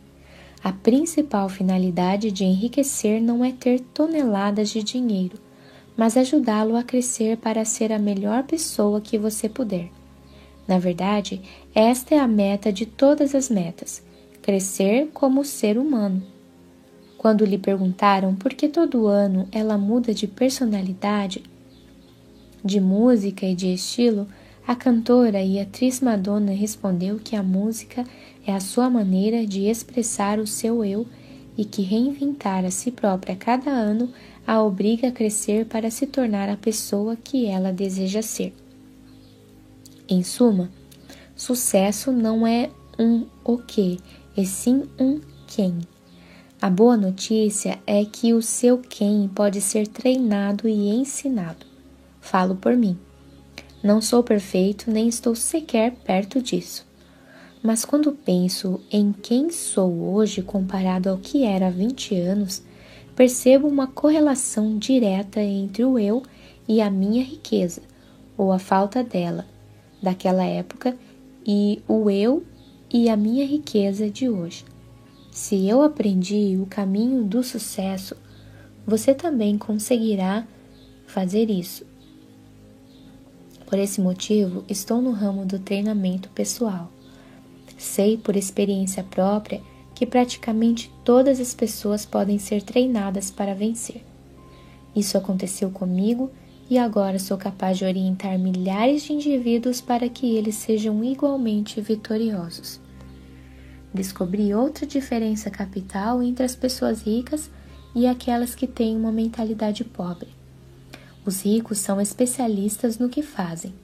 A 0.62 0.72
principal 0.72 1.48
finalidade 1.48 2.30
de 2.30 2.44
enriquecer 2.44 3.20
não 3.20 3.44
é 3.44 3.50
ter 3.50 3.80
toneladas 3.80 4.70
de 4.70 4.82
dinheiro, 4.82 5.36
mas 5.96 6.16
ajudá-lo 6.16 6.76
a 6.76 6.84
crescer 6.84 7.36
para 7.36 7.64
ser 7.64 7.92
a 7.92 7.98
melhor 7.98 8.44
pessoa 8.44 9.00
que 9.00 9.18
você 9.18 9.48
puder. 9.48 9.90
Na 10.66 10.78
verdade, 10.78 11.40
esta 11.74 12.14
é 12.14 12.18
a 12.18 12.28
meta 12.28 12.72
de 12.72 12.86
todas 12.86 13.34
as 13.34 13.50
metas 13.50 14.02
crescer 14.40 15.08
como 15.12 15.44
ser 15.44 15.78
humano. 15.78 16.22
Quando 17.16 17.44
lhe 17.44 17.58
perguntaram 17.58 18.34
por 18.34 18.54
que 18.54 18.68
todo 18.68 19.06
ano 19.06 19.48
ela 19.52 19.78
muda 19.78 20.12
de 20.12 20.26
personalidade, 20.26 21.42
de 22.64 22.80
música 22.80 23.46
e 23.46 23.54
de 23.54 23.72
estilo, 23.72 24.26
a 24.66 24.74
cantora 24.74 25.42
e 25.42 25.60
atriz 25.60 26.00
Madonna 26.00 26.52
respondeu 26.52 27.18
que 27.18 27.34
a 27.34 27.42
música 27.42 28.04
é 28.46 28.52
a 28.52 28.60
sua 28.60 28.90
maneira 28.90 29.46
de 29.46 29.66
expressar 29.68 30.38
o 30.38 30.46
seu 30.46 30.84
eu 30.84 31.06
e 31.56 31.64
que 31.64 31.82
reinventar 31.82 32.64
a 32.64 32.70
si 32.70 32.90
própria 32.90 33.34
a 33.34 33.38
cada 33.38 33.70
ano 33.70 34.12
a 34.46 34.62
obriga 34.62 35.08
a 35.08 35.12
crescer 35.12 35.66
para 35.66 35.90
se 35.90 36.06
tornar 36.06 36.48
a 36.48 36.56
pessoa 36.56 37.16
que 37.16 37.46
ela 37.46 37.72
deseja 37.72 38.22
ser. 38.22 38.52
Em 40.08 40.22
suma, 40.22 40.70
sucesso 41.36 42.10
não 42.10 42.46
é 42.46 42.70
um 42.98 43.26
o 43.44 43.58
que, 43.58 43.98
e 44.36 44.44
sim 44.44 44.84
um 44.98 45.20
quem. 45.46 45.78
A 46.60 46.70
boa 46.70 46.96
notícia 46.96 47.78
é 47.86 48.04
que 48.04 48.32
o 48.32 48.42
seu 48.42 48.78
quem 48.78 49.28
pode 49.28 49.60
ser 49.60 49.86
treinado 49.86 50.68
e 50.68 50.90
ensinado. 50.90 51.66
Falo 52.20 52.54
por 52.54 52.76
mim. 52.76 52.96
Não 53.82 54.00
sou 54.00 54.22
perfeito 54.22 54.90
nem 54.90 55.08
estou 55.08 55.34
sequer 55.34 55.92
perto 56.04 56.40
disso. 56.40 56.86
Mas 57.62 57.84
quando 57.84 58.10
penso 58.10 58.80
em 58.90 59.12
quem 59.12 59.50
sou 59.50 60.14
hoje 60.14 60.42
comparado 60.42 61.08
ao 61.08 61.18
que 61.18 61.44
era 61.44 61.68
há 61.68 61.70
20 61.70 62.16
anos, 62.16 62.62
percebo 63.14 63.68
uma 63.68 63.86
correlação 63.86 64.76
direta 64.76 65.40
entre 65.40 65.84
o 65.84 65.96
eu 65.96 66.24
e 66.66 66.80
a 66.80 66.90
minha 66.90 67.22
riqueza, 67.22 67.82
ou 68.36 68.50
a 68.50 68.58
falta 68.58 69.04
dela, 69.04 69.46
daquela 70.02 70.42
época, 70.42 70.96
e 71.46 71.80
o 71.86 72.10
eu 72.10 72.42
e 72.92 73.08
a 73.08 73.16
minha 73.16 73.46
riqueza 73.46 74.10
de 74.10 74.28
hoje. 74.28 74.64
Se 75.30 75.68
eu 75.68 75.82
aprendi 75.82 76.58
o 76.60 76.66
caminho 76.66 77.22
do 77.22 77.44
sucesso, 77.44 78.16
você 78.84 79.14
também 79.14 79.56
conseguirá 79.56 80.46
fazer 81.06 81.48
isso. 81.48 81.86
Por 83.66 83.78
esse 83.78 84.00
motivo, 84.00 84.64
estou 84.68 85.00
no 85.00 85.12
ramo 85.12 85.46
do 85.46 85.58
treinamento 85.58 86.28
pessoal. 86.30 86.90
Sei 87.82 88.16
por 88.16 88.36
experiência 88.36 89.02
própria 89.02 89.60
que 89.92 90.06
praticamente 90.06 90.88
todas 91.04 91.40
as 91.40 91.52
pessoas 91.52 92.06
podem 92.06 92.38
ser 92.38 92.62
treinadas 92.62 93.28
para 93.28 93.56
vencer. 93.56 94.04
Isso 94.94 95.18
aconteceu 95.18 95.68
comigo 95.68 96.30
e 96.70 96.78
agora 96.78 97.18
sou 97.18 97.36
capaz 97.36 97.76
de 97.76 97.84
orientar 97.84 98.38
milhares 98.38 99.02
de 99.02 99.12
indivíduos 99.12 99.80
para 99.80 100.08
que 100.08 100.36
eles 100.36 100.54
sejam 100.54 101.02
igualmente 101.02 101.80
vitoriosos. 101.80 102.80
Descobri 103.92 104.54
outra 104.54 104.86
diferença 104.86 105.50
capital 105.50 106.22
entre 106.22 106.44
as 106.44 106.54
pessoas 106.54 107.02
ricas 107.02 107.50
e 107.96 108.06
aquelas 108.06 108.54
que 108.54 108.68
têm 108.68 108.96
uma 108.96 109.10
mentalidade 109.10 109.82
pobre. 109.82 110.28
Os 111.26 111.44
ricos 111.44 111.78
são 111.78 112.00
especialistas 112.00 112.96
no 112.96 113.08
que 113.08 113.22
fazem. 113.22 113.74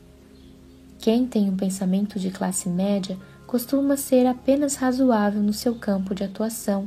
Quem 1.01 1.27
tem 1.27 1.51
um 1.51 1.57
pensamento 1.57 2.19
de 2.19 2.31
classe 2.31 2.69
média 2.69 3.19
costuma 3.49 3.97
ser 3.97 4.27
apenas 4.27 4.75
razoável 4.75 5.43
no 5.43 5.55
seu 5.55 5.75
campo 5.75 6.15
de 6.15 6.23
atuação, 6.23 6.87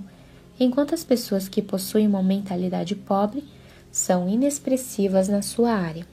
enquanto 0.60 0.94
as 0.94 1.04
pessoas 1.04 1.50
que 1.50 1.60
possuem 1.60 2.06
uma 2.06 2.22
mentalidade 2.22 2.96
pobre 2.96 3.44
são 3.92 4.30
inexpressivas 4.30 5.28
na 5.28 5.42
sua 5.42 5.72
área. 5.72 6.06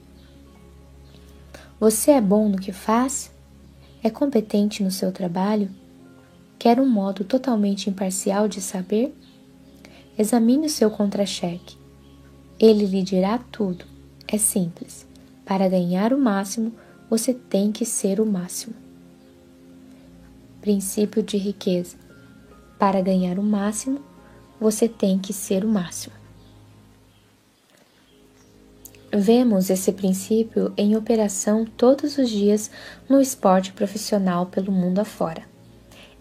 Você 1.79 2.09
é 2.09 2.19
bom 2.19 2.49
no 2.49 2.57
que 2.57 2.71
faz? 2.71 3.31
É 4.01 4.09
competente 4.09 4.83
no 4.83 4.89
seu 4.89 5.11
trabalho? 5.11 5.69
Quer 6.57 6.79
um 6.79 6.89
modo 6.89 7.23
totalmente 7.23 7.87
imparcial 7.87 8.47
de 8.47 8.59
saber? 8.59 9.15
Examine 10.17 10.65
o 10.65 10.69
seu 10.69 10.89
contra-cheque. 10.89 11.77
Ele 12.59 12.87
lhe 12.87 13.03
dirá 13.03 13.37
tudo. 13.51 13.85
É 14.27 14.39
simples. 14.39 15.05
Para 15.45 15.69
ganhar 15.69 16.11
o 16.11 16.17
máximo, 16.17 16.73
você 17.07 17.35
tem 17.35 17.71
que 17.71 17.85
ser 17.85 18.19
o 18.19 18.25
máximo. 18.25 18.88
Princípio 20.61 21.23
de 21.23 21.37
riqueza. 21.37 21.95
Para 22.77 23.01
ganhar 23.01 23.39
o 23.39 23.43
máximo, 23.43 24.01
você 24.59 24.89
tem 24.89 25.17
que 25.17 25.31
ser 25.31 25.63
o 25.63 25.69
máximo. 25.69 26.13
Vemos 29.11 29.69
esse 29.69 29.93
princípio 29.93 30.73
em 30.77 30.97
operação 30.97 31.65
todos 31.65 32.17
os 32.17 32.29
dias 32.29 32.69
no 33.07 33.21
esporte 33.21 33.71
profissional 33.71 34.47
pelo 34.47 34.71
mundo 34.71 34.99
afora. 34.99 35.43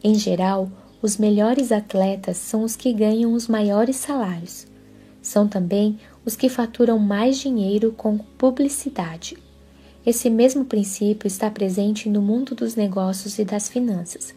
Em 0.03 0.15
geral, 0.15 0.71
os 1.03 1.17
melhores 1.17 1.72
atletas 1.72 2.37
são 2.37 2.62
os 2.62 2.76
que 2.76 2.92
ganham 2.92 3.33
os 3.33 3.49
maiores 3.49 3.97
salários. 3.97 4.69
São 5.21 5.49
também 5.49 5.99
os 6.24 6.37
que 6.37 6.49
faturam 6.49 6.99
mais 6.99 7.38
dinheiro 7.38 7.92
com 7.92 8.17
publicidade. 8.17 9.37
Esse 10.08 10.31
mesmo 10.31 10.65
princípio 10.65 11.26
está 11.26 11.51
presente 11.51 12.08
no 12.08 12.23
mundo 12.23 12.55
dos 12.55 12.74
negócios 12.74 13.39
e 13.39 13.44
das 13.44 13.69
finanças. 13.69 14.35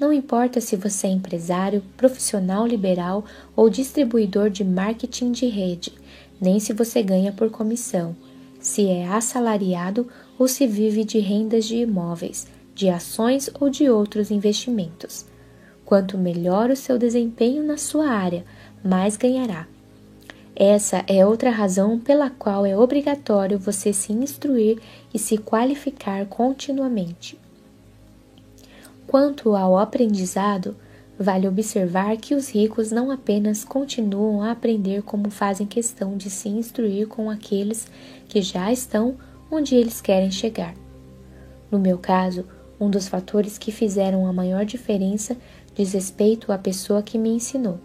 Não 0.00 0.12
importa 0.12 0.60
se 0.60 0.74
você 0.74 1.06
é 1.06 1.10
empresário, 1.10 1.80
profissional 1.96 2.66
liberal 2.66 3.24
ou 3.54 3.70
distribuidor 3.70 4.50
de 4.50 4.64
marketing 4.64 5.30
de 5.30 5.46
rede, 5.46 5.92
nem 6.40 6.58
se 6.58 6.72
você 6.72 7.04
ganha 7.04 7.30
por 7.30 7.50
comissão, 7.50 8.16
se 8.58 8.88
é 8.88 9.06
assalariado 9.06 10.08
ou 10.36 10.48
se 10.48 10.66
vive 10.66 11.04
de 11.04 11.20
rendas 11.20 11.66
de 11.66 11.76
imóveis, 11.76 12.48
de 12.74 12.88
ações 12.88 13.48
ou 13.60 13.70
de 13.70 13.88
outros 13.88 14.28
investimentos. 14.32 15.24
Quanto 15.84 16.18
melhor 16.18 16.68
o 16.68 16.74
seu 16.74 16.98
desempenho 16.98 17.62
na 17.62 17.76
sua 17.76 18.08
área, 18.08 18.44
mais 18.82 19.16
ganhará. 19.16 19.68
Essa 20.54 21.02
é 21.06 21.24
outra 21.24 21.50
razão 21.50 21.98
pela 21.98 22.28
qual 22.28 22.66
é 22.66 22.76
obrigatório 22.76 23.58
você 23.58 23.92
se 23.92 24.12
instruir 24.12 24.78
e 25.12 25.18
se 25.18 25.38
qualificar 25.38 26.26
continuamente. 26.26 27.38
Quanto 29.06 29.56
ao 29.56 29.78
aprendizado, 29.78 30.76
vale 31.18 31.48
observar 31.48 32.16
que 32.18 32.34
os 32.34 32.50
ricos 32.50 32.90
não 32.90 33.10
apenas 33.10 33.64
continuam 33.64 34.42
a 34.42 34.50
aprender 34.50 35.02
como 35.02 35.30
fazem 35.30 35.66
questão 35.66 36.16
de 36.16 36.28
se 36.28 36.48
instruir 36.48 37.08
com 37.08 37.30
aqueles 37.30 37.86
que 38.28 38.42
já 38.42 38.70
estão 38.70 39.16
onde 39.50 39.74
eles 39.74 40.00
querem 40.00 40.30
chegar. 40.30 40.74
No 41.70 41.78
meu 41.78 41.96
caso, 41.96 42.44
um 42.78 42.90
dos 42.90 43.08
fatores 43.08 43.56
que 43.56 43.72
fizeram 43.72 44.26
a 44.26 44.32
maior 44.32 44.64
diferença 44.64 45.36
diz 45.74 45.92
respeito 45.92 46.52
à 46.52 46.58
pessoa 46.58 47.02
que 47.02 47.16
me 47.16 47.30
ensinou. 47.30 47.78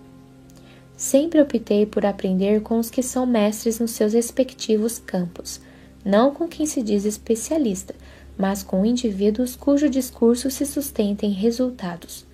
Sempre 0.97 1.39
optei 1.39 1.85
por 1.85 2.07
aprender 2.07 2.61
com 2.61 2.79
os 2.79 2.89
que 2.89 3.03
são 3.03 3.23
mestres 3.23 3.79
nos 3.79 3.91
seus 3.91 4.13
respectivos 4.13 4.97
campos, 4.97 5.61
não 6.03 6.33
com 6.33 6.47
quem 6.47 6.65
se 6.65 6.81
diz 6.81 7.05
especialista, 7.05 7.93
mas 8.35 8.63
com 8.63 8.83
indivíduos 8.83 9.55
cujo 9.55 9.87
discurso 9.87 10.49
se 10.49 10.65
sustenta 10.65 11.23
em 11.23 11.31
resultados. 11.31 12.25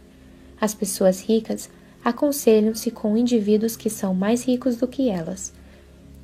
As 0.62 0.74
pessoas 0.74 1.19
ricas 1.19 1.69
aconselham-se 2.06 2.90
com 2.90 3.17
indivíduos 3.17 3.76
que 3.76 3.90
são 3.90 4.13
mais 4.13 4.46
ricos 4.46 4.78
do 4.78 4.88
que 4.88 5.10
elas. 5.10 5.51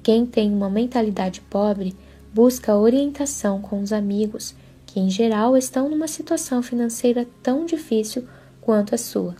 Quem 0.01 0.25
tem 0.25 0.53
uma 0.53 0.69
mentalidade 0.69 1.41
pobre 1.41 1.93
busca 2.33 2.73
orientação 2.73 3.61
com 3.61 3.81
os 3.81 3.91
amigos, 3.91 4.55
que 4.85 4.97
em 4.97 5.09
geral 5.09 5.57
estão 5.57 5.89
numa 5.89 6.07
situação 6.07 6.63
financeira 6.63 7.27
tão 7.43 7.65
difícil 7.65 8.25
quanto 8.61 8.95
a 8.95 8.97
sua. 8.97 9.35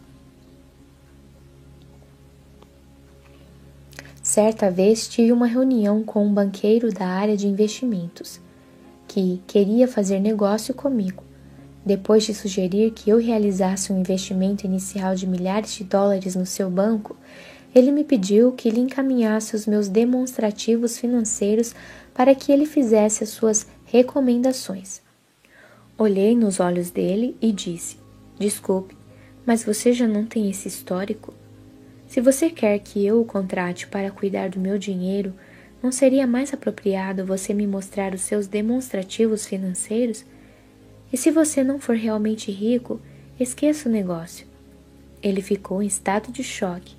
Certa 4.30 4.70
vez 4.70 5.08
tive 5.08 5.32
uma 5.32 5.48
reunião 5.48 6.04
com 6.04 6.24
um 6.24 6.32
banqueiro 6.32 6.94
da 6.94 7.08
área 7.08 7.36
de 7.36 7.48
investimentos, 7.48 8.40
que 9.08 9.42
queria 9.48 9.88
fazer 9.88 10.20
negócio 10.20 10.72
comigo. 10.72 11.24
Depois 11.84 12.26
de 12.26 12.36
sugerir 12.36 12.92
que 12.92 13.10
eu 13.10 13.18
realizasse 13.18 13.92
um 13.92 14.00
investimento 14.00 14.68
inicial 14.68 15.16
de 15.16 15.26
milhares 15.26 15.74
de 15.74 15.84
dólares 15.84 16.36
no 16.36 16.46
seu 16.46 16.70
banco, 16.70 17.18
ele 17.74 17.92
me 17.92 18.04
pediu 18.04 18.52
que 18.52 18.70
lhe 18.70 18.82
encaminhasse 18.82 19.56
os 19.56 19.66
meus 19.66 19.88
demonstrativos 19.88 21.00
financeiros 21.00 21.74
para 22.14 22.36
que 22.36 22.52
ele 22.52 22.68
fizesse 22.68 23.24
as 23.24 23.30
suas 23.32 23.66
recomendações. 23.84 25.02
Olhei 25.98 26.36
nos 26.36 26.60
olhos 26.60 26.92
dele 26.92 27.36
e 27.42 27.52
disse: 27.52 27.98
Desculpe, 28.38 28.96
mas 29.44 29.64
você 29.64 29.92
já 29.92 30.08
não 30.08 30.24
tem 30.24 30.52
esse 30.52 30.68
histórico? 30.68 31.39
Se 32.10 32.20
você 32.20 32.50
quer 32.50 32.80
que 32.80 33.06
eu 33.06 33.22
o 33.22 33.26
contrate 33.26 33.86
para 33.86 34.10
cuidar 34.10 34.50
do 34.50 34.60
meu 34.60 34.80
dinheiro, 34.80 35.32
não 35.82 35.92
seria 35.92 36.26
mais 36.26 36.52
apropriado 36.52 37.24
você 37.24 37.54
me 37.54 37.68
mostrar 37.68 38.16
os 38.16 38.22
seus 38.22 38.48
demonstrativos 38.48 39.46
financeiros? 39.46 40.26
E 41.14 41.18
se 41.18 41.30
você 41.30 41.64
não 41.64 41.80
for 41.80 41.96
realmente 41.96 42.52
rico, 42.52 43.00
esqueça 43.40 43.88
o 43.88 43.92
negócio. 43.92 44.48
Ele 45.22 45.40
ficou 45.40 45.84
em 45.84 45.86
estado 45.86 46.32
de 46.32 46.44
choque. 46.44 46.96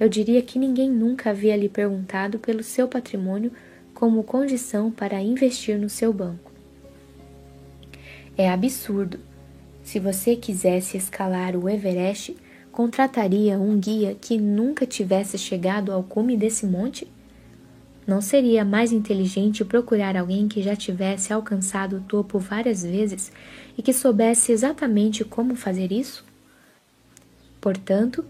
Eu 0.00 0.08
diria 0.08 0.42
que 0.42 0.58
ninguém 0.58 0.90
nunca 0.90 1.30
havia 1.30 1.56
lhe 1.56 1.68
perguntado 1.68 2.40
pelo 2.40 2.64
seu 2.64 2.88
patrimônio 2.88 3.52
como 3.94 4.24
condição 4.24 4.90
para 4.90 5.22
investir 5.22 5.78
no 5.78 5.88
seu 5.88 6.12
banco. 6.12 6.50
É 8.36 8.50
absurdo, 8.50 9.20
se 9.84 10.00
você 10.00 10.34
quisesse 10.34 10.96
escalar 10.96 11.54
o 11.54 11.68
Everest, 11.68 12.36
contrataria 12.80 13.58
um 13.58 13.78
guia 13.78 14.16
que 14.18 14.38
nunca 14.38 14.86
tivesse 14.86 15.36
chegado 15.36 15.92
ao 15.92 16.02
cume 16.02 16.34
desse 16.34 16.64
monte? 16.64 17.06
Não 18.06 18.22
seria 18.22 18.64
mais 18.64 18.90
inteligente 18.90 19.62
procurar 19.66 20.16
alguém 20.16 20.48
que 20.48 20.62
já 20.62 20.74
tivesse 20.74 21.30
alcançado 21.30 21.98
o 21.98 22.00
topo 22.00 22.38
várias 22.38 22.82
vezes 22.82 23.30
e 23.76 23.82
que 23.82 23.92
soubesse 23.92 24.50
exatamente 24.50 25.26
como 25.26 25.54
fazer 25.54 25.92
isso? 25.92 26.24
Portanto, 27.60 28.24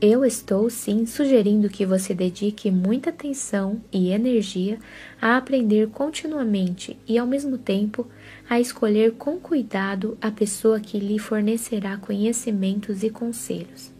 eu 0.00 0.24
estou 0.24 0.70
sim 0.70 1.04
sugerindo 1.04 1.68
que 1.68 1.84
você 1.84 2.14
dedique 2.14 2.70
muita 2.70 3.10
atenção 3.10 3.82
e 3.92 4.12
energia 4.12 4.78
a 5.20 5.36
aprender 5.36 5.90
continuamente 5.90 6.98
e, 7.06 7.18
ao 7.18 7.26
mesmo 7.26 7.58
tempo, 7.58 8.06
a 8.50 8.58
escolher 8.58 9.12
com 9.12 9.38
cuidado 9.38 10.18
a 10.20 10.28
pessoa 10.28 10.80
que 10.80 10.98
lhe 10.98 11.20
fornecerá 11.20 11.96
conhecimentos 11.96 13.04
e 13.04 13.08
conselhos. 13.08 13.92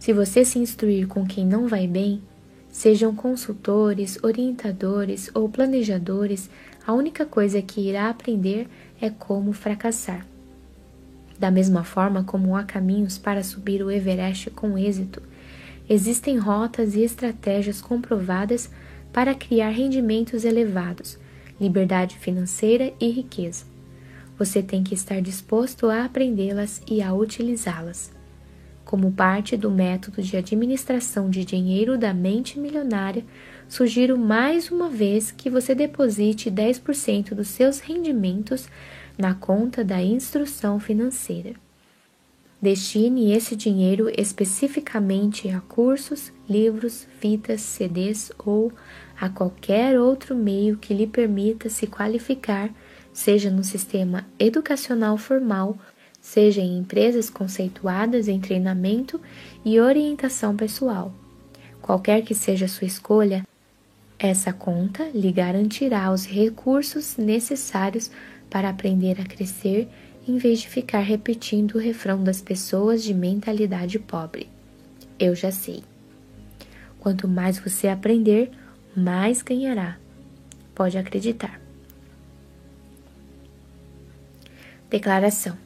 Se 0.00 0.12
você 0.12 0.44
se 0.44 0.58
instruir 0.58 1.06
com 1.06 1.24
quem 1.24 1.46
não 1.46 1.68
vai 1.68 1.86
bem, 1.86 2.20
sejam 2.68 3.14
consultores, 3.14 4.18
orientadores 4.20 5.30
ou 5.32 5.48
planejadores, 5.48 6.50
a 6.84 6.92
única 6.92 7.24
coisa 7.24 7.62
que 7.62 7.80
irá 7.88 8.08
aprender 8.08 8.66
é 9.00 9.10
como 9.10 9.52
fracassar. 9.52 10.26
Da 11.38 11.48
mesma 11.48 11.84
forma 11.84 12.24
como 12.24 12.56
há 12.56 12.64
caminhos 12.64 13.16
para 13.16 13.44
subir 13.44 13.80
o 13.80 13.92
Everest 13.92 14.50
com 14.50 14.76
êxito, 14.76 15.22
existem 15.88 16.36
rotas 16.36 16.96
e 16.96 17.04
estratégias 17.04 17.80
comprovadas 17.80 18.68
para 19.12 19.36
criar 19.36 19.68
rendimentos 19.68 20.44
elevados, 20.44 21.16
liberdade 21.60 22.18
financeira 22.18 22.92
e 23.00 23.08
riqueza. 23.08 23.64
Você 24.38 24.62
tem 24.62 24.82
que 24.82 24.94
estar 24.94 25.20
disposto 25.20 25.88
a 25.88 26.04
aprendê-las 26.04 26.82
e 26.86 27.00
a 27.00 27.14
utilizá-las. 27.14 28.12
Como 28.84 29.10
parte 29.10 29.56
do 29.56 29.70
método 29.70 30.22
de 30.22 30.36
administração 30.36 31.28
de 31.28 31.44
dinheiro 31.44 31.98
da 31.98 32.14
mente 32.14 32.58
milionária, 32.58 33.24
sugiro 33.68 34.16
mais 34.16 34.70
uma 34.70 34.88
vez 34.88 35.32
que 35.32 35.50
você 35.50 35.74
deposite 35.74 36.50
10% 36.50 37.34
dos 37.34 37.48
seus 37.48 37.80
rendimentos 37.80 38.68
na 39.18 39.34
conta 39.34 39.82
da 39.82 40.00
instrução 40.02 40.78
financeira. 40.78 41.54
Destine 42.60 43.32
esse 43.32 43.54
dinheiro 43.54 44.10
especificamente 44.16 45.48
a 45.48 45.60
cursos, 45.60 46.32
livros, 46.48 47.06
fitas, 47.18 47.60
CDs 47.60 48.32
ou 48.38 48.72
a 49.18 49.28
qualquer 49.28 49.98
outro 49.98 50.34
meio 50.34 50.76
que 50.76 50.92
lhe 50.92 51.06
permita 51.06 51.68
se 51.68 51.86
qualificar, 51.86 52.70
seja 53.12 53.50
no 53.50 53.64
sistema 53.64 54.26
educacional 54.38 55.16
formal, 55.16 55.78
seja 56.20 56.60
em 56.60 56.78
empresas 56.78 57.30
conceituadas 57.30 58.28
em 58.28 58.40
treinamento 58.40 59.20
e 59.64 59.80
orientação 59.80 60.56
pessoal. 60.56 61.14
Qualquer 61.80 62.22
que 62.22 62.34
seja 62.34 62.66
a 62.66 62.68
sua 62.68 62.86
escolha, 62.86 63.46
essa 64.18 64.52
conta 64.52 65.08
lhe 65.14 65.30
garantirá 65.30 66.10
os 66.10 66.26
recursos 66.26 67.16
necessários 67.16 68.10
para 68.50 68.68
aprender 68.68 69.20
a 69.20 69.24
crescer 69.24 69.88
em 70.26 70.38
vez 70.38 70.60
de 70.60 70.68
ficar 70.68 71.00
repetindo 71.00 71.76
o 71.76 71.78
refrão 71.78 72.24
das 72.24 72.40
pessoas 72.40 73.02
de 73.02 73.14
mentalidade 73.14 73.98
pobre. 73.98 74.48
Eu 75.18 75.34
já 75.34 75.52
sei. 75.52 75.84
Quanto 76.98 77.28
mais 77.28 77.58
você 77.58 77.88
aprender, 77.88 78.50
mais 78.96 79.42
ganhará. 79.42 79.98
Pode 80.74 80.96
acreditar. 80.96 81.60
Declaração: 84.88 85.56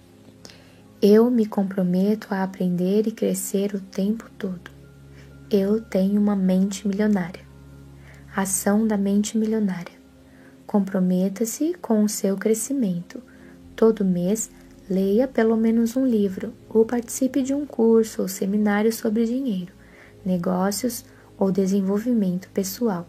Eu 1.00 1.30
me 1.30 1.46
comprometo 1.46 2.34
a 2.34 2.42
aprender 2.42 3.06
e 3.06 3.12
crescer 3.12 3.74
o 3.74 3.80
tempo 3.80 4.28
todo. 4.38 4.70
Eu 5.50 5.80
tenho 5.80 6.20
uma 6.20 6.36
mente 6.36 6.86
milionária. 6.86 7.42
Ação 8.34 8.86
da 8.86 8.96
mente 8.96 9.38
milionária. 9.38 10.00
Comprometa-se 10.66 11.74
com 11.74 12.04
o 12.04 12.08
seu 12.08 12.36
crescimento 12.36 13.20
Todo 13.80 14.04
mês, 14.04 14.50
leia 14.90 15.26
pelo 15.26 15.56
menos 15.56 15.96
um 15.96 16.04
livro 16.04 16.52
ou 16.68 16.84
participe 16.84 17.40
de 17.40 17.54
um 17.54 17.64
curso 17.64 18.20
ou 18.20 18.28
seminário 18.28 18.92
sobre 18.92 19.24
dinheiro, 19.24 19.72
negócios 20.22 21.02
ou 21.38 21.50
desenvolvimento 21.50 22.50
pessoal. 22.50 23.08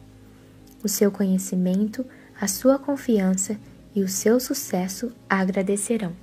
O 0.84 0.88
seu 0.88 1.12
conhecimento, 1.12 2.06
a 2.40 2.48
sua 2.48 2.80
confiança 2.80 3.60
e 3.96 4.02
o 4.02 4.08
seu 4.08 4.40
sucesso 4.40 5.12
agradecerão. 5.30 6.14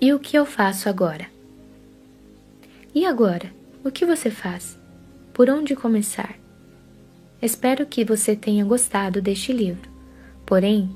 E 0.00 0.12
o 0.12 0.20
que 0.20 0.38
eu 0.38 0.46
faço 0.46 0.88
agora? 0.88 1.26
E 2.94 3.04
agora? 3.04 3.52
O 3.84 3.90
que 3.90 4.06
você 4.06 4.30
faz? 4.30 4.78
Por 5.32 5.50
onde 5.50 5.74
começar? 5.74 6.38
Espero 7.42 7.84
que 7.86 8.04
você 8.04 8.36
tenha 8.36 8.64
gostado 8.64 9.20
deste 9.20 9.52
livro. 9.52 9.88
Porém, 10.46 10.88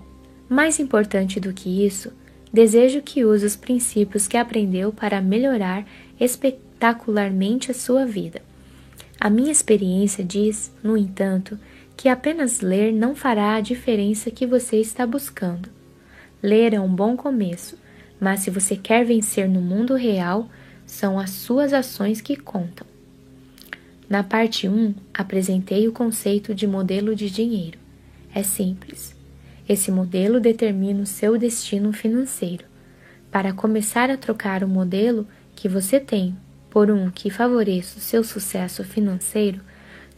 mais 0.48 0.78
importante 0.78 1.40
do 1.40 1.52
que 1.52 1.84
isso, 1.84 2.12
desejo 2.52 3.02
que 3.02 3.24
use 3.24 3.44
os 3.44 3.56
princípios 3.56 4.28
que 4.28 4.36
aprendeu 4.36 4.92
para 4.92 5.20
melhorar 5.20 5.84
espetacularmente 6.18 7.70
a 7.70 7.74
sua 7.74 8.04
vida. 8.04 8.42
A 9.24 9.30
minha 9.30 9.52
experiência 9.52 10.24
diz, 10.24 10.72
no 10.82 10.96
entanto, 10.96 11.56
que 11.96 12.08
apenas 12.08 12.60
ler 12.60 12.92
não 12.92 13.14
fará 13.14 13.54
a 13.54 13.60
diferença 13.60 14.32
que 14.32 14.44
você 14.44 14.78
está 14.78 15.06
buscando. 15.06 15.68
Ler 16.42 16.74
é 16.74 16.80
um 16.80 16.92
bom 16.92 17.16
começo, 17.16 17.78
mas 18.18 18.40
se 18.40 18.50
você 18.50 18.74
quer 18.74 19.04
vencer 19.04 19.48
no 19.48 19.60
mundo 19.60 19.94
real, 19.94 20.48
são 20.84 21.20
as 21.20 21.30
suas 21.30 21.72
ações 21.72 22.20
que 22.20 22.34
contam. 22.34 22.84
Na 24.08 24.24
parte 24.24 24.68
1, 24.68 24.92
apresentei 25.14 25.86
o 25.86 25.92
conceito 25.92 26.52
de 26.52 26.66
modelo 26.66 27.14
de 27.14 27.30
dinheiro. 27.30 27.78
É 28.34 28.42
simples. 28.42 29.14
Esse 29.68 29.92
modelo 29.92 30.40
determina 30.40 31.00
o 31.00 31.06
seu 31.06 31.38
destino 31.38 31.92
financeiro. 31.92 32.64
Para 33.30 33.52
começar 33.52 34.10
a 34.10 34.16
trocar 34.16 34.64
o 34.64 34.68
modelo 34.68 35.28
que 35.54 35.68
você 35.68 36.00
tem 36.00 36.36
por 36.72 36.90
um 36.90 37.10
que 37.10 37.28
favoreça 37.28 37.98
o 37.98 38.00
seu 38.00 38.24
sucesso 38.24 38.82
financeiro, 38.82 39.60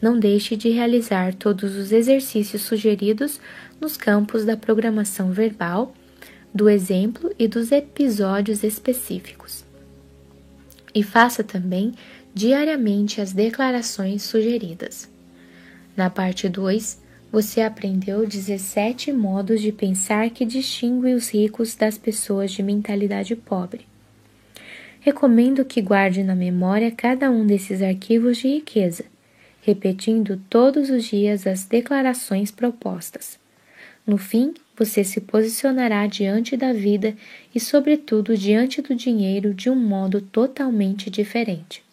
não 0.00 0.16
deixe 0.16 0.54
de 0.54 0.68
realizar 0.68 1.34
todos 1.34 1.74
os 1.74 1.90
exercícios 1.90 2.62
sugeridos 2.62 3.40
nos 3.80 3.96
campos 3.96 4.44
da 4.44 4.56
programação 4.56 5.32
verbal, 5.32 5.92
do 6.54 6.70
exemplo 6.70 7.34
e 7.36 7.48
dos 7.48 7.72
episódios 7.72 8.62
específicos. 8.62 9.64
E 10.94 11.02
faça 11.02 11.42
também 11.42 11.92
diariamente 12.32 13.20
as 13.20 13.32
declarações 13.32 14.22
sugeridas. 14.22 15.10
Na 15.96 16.08
parte 16.08 16.48
2, 16.48 17.02
você 17.32 17.62
aprendeu 17.62 18.24
17 18.24 19.12
modos 19.12 19.60
de 19.60 19.72
pensar 19.72 20.30
que 20.30 20.44
distinguem 20.44 21.14
os 21.14 21.30
ricos 21.30 21.74
das 21.74 21.98
pessoas 21.98 22.52
de 22.52 22.62
mentalidade 22.62 23.34
pobre. 23.34 23.92
Recomendo 25.04 25.66
que 25.66 25.82
guarde 25.82 26.22
na 26.22 26.34
memória 26.34 26.90
cada 26.90 27.30
um 27.30 27.46
desses 27.46 27.82
arquivos 27.82 28.38
de 28.38 28.48
riqueza, 28.48 29.04
repetindo 29.60 30.40
todos 30.48 30.88
os 30.88 31.04
dias 31.04 31.46
as 31.46 31.64
declarações 31.64 32.50
propostas. 32.50 33.38
No 34.06 34.16
fim, 34.16 34.54
você 34.74 35.04
se 35.04 35.20
posicionará 35.20 36.06
diante 36.06 36.56
da 36.56 36.72
vida 36.72 37.14
e, 37.54 37.60
sobretudo, 37.60 38.36
diante 38.36 38.80
do 38.80 38.94
dinheiro 38.94 39.52
de 39.52 39.68
um 39.68 39.76
modo 39.76 40.22
totalmente 40.22 41.10
diferente. 41.10 41.84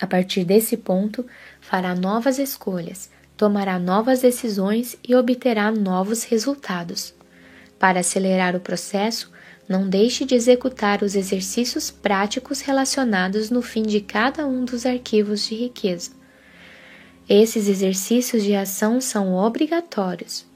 A 0.00 0.06
partir 0.06 0.44
desse 0.44 0.76
ponto, 0.76 1.24
fará 1.60 1.94
novas 1.94 2.38
escolhas 2.38 3.10
tomará 3.38 3.78
novas 3.78 4.20
decisões 4.20 4.98
e 5.06 5.14
obterá 5.14 5.70
novos 5.70 6.24
resultados. 6.24 7.14
Para 7.78 8.00
acelerar 8.00 8.56
o 8.56 8.60
processo, 8.60 9.30
não 9.68 9.86
deixe 9.86 10.24
de 10.24 10.34
executar 10.34 11.02
os 11.02 11.14
exercícios 11.14 11.90
práticos 11.90 12.60
relacionados 12.60 13.50
no 13.50 13.60
fim 13.60 13.82
de 13.82 14.00
cada 14.00 14.46
um 14.46 14.64
dos 14.64 14.86
arquivos 14.86 15.46
de 15.46 15.54
riqueza. 15.54 16.12
Esses 17.28 17.68
exercícios 17.68 18.42
de 18.42 18.54
ação 18.54 18.98
são 19.00 19.34
obrigatórios. 19.34 20.46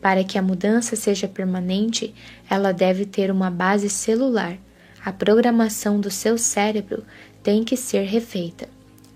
Para 0.00 0.24
que 0.24 0.38
a 0.38 0.42
mudança 0.42 0.96
seja 0.96 1.28
permanente, 1.28 2.14
ela 2.48 2.72
deve 2.72 3.04
ter 3.04 3.30
uma 3.30 3.50
base 3.50 3.90
celular. 3.90 4.56
A 5.04 5.12
programação 5.12 6.00
do 6.00 6.10
seu 6.10 6.38
cérebro 6.38 7.04
tem 7.42 7.62
que 7.62 7.76
ser 7.76 8.04
refeita. 8.04 8.66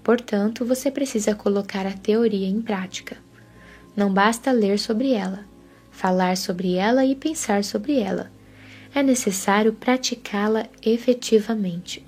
Portanto, 0.05 0.67
você 0.67 0.91
precisa 0.91 1.35
colocar 1.35 1.87
a 1.87 1.93
teoria 1.93 2.47
em 2.47 2.61
prática. 2.61 3.17
Não 3.97 4.13
basta 4.13 4.53
ler 4.53 4.79
sobre 4.79 5.13
ela, 5.13 5.47
falar 5.91 6.37
sobre 6.37 6.75
ela 6.75 7.07
e 7.07 7.15
pensar 7.15 7.65
sobre 7.65 7.99
ela. 7.99 8.31
É 8.99 9.03
necessário 9.03 9.73
praticá-la 9.73 10.67
efetivamente. 10.85 12.05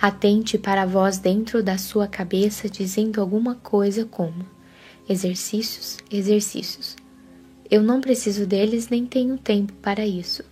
Atente 0.00 0.56
para 0.56 0.82
a 0.82 0.86
voz 0.86 1.18
dentro 1.18 1.60
da 1.60 1.76
sua 1.76 2.06
cabeça 2.06 2.68
dizendo 2.68 3.20
alguma 3.20 3.56
coisa 3.56 4.04
como: 4.04 4.46
exercícios, 5.08 5.98
exercícios. 6.08 6.94
Eu 7.68 7.82
não 7.82 8.00
preciso 8.00 8.46
deles 8.46 8.88
nem 8.88 9.04
tenho 9.04 9.36
tempo 9.36 9.72
para 9.82 10.06
isso. 10.06 10.44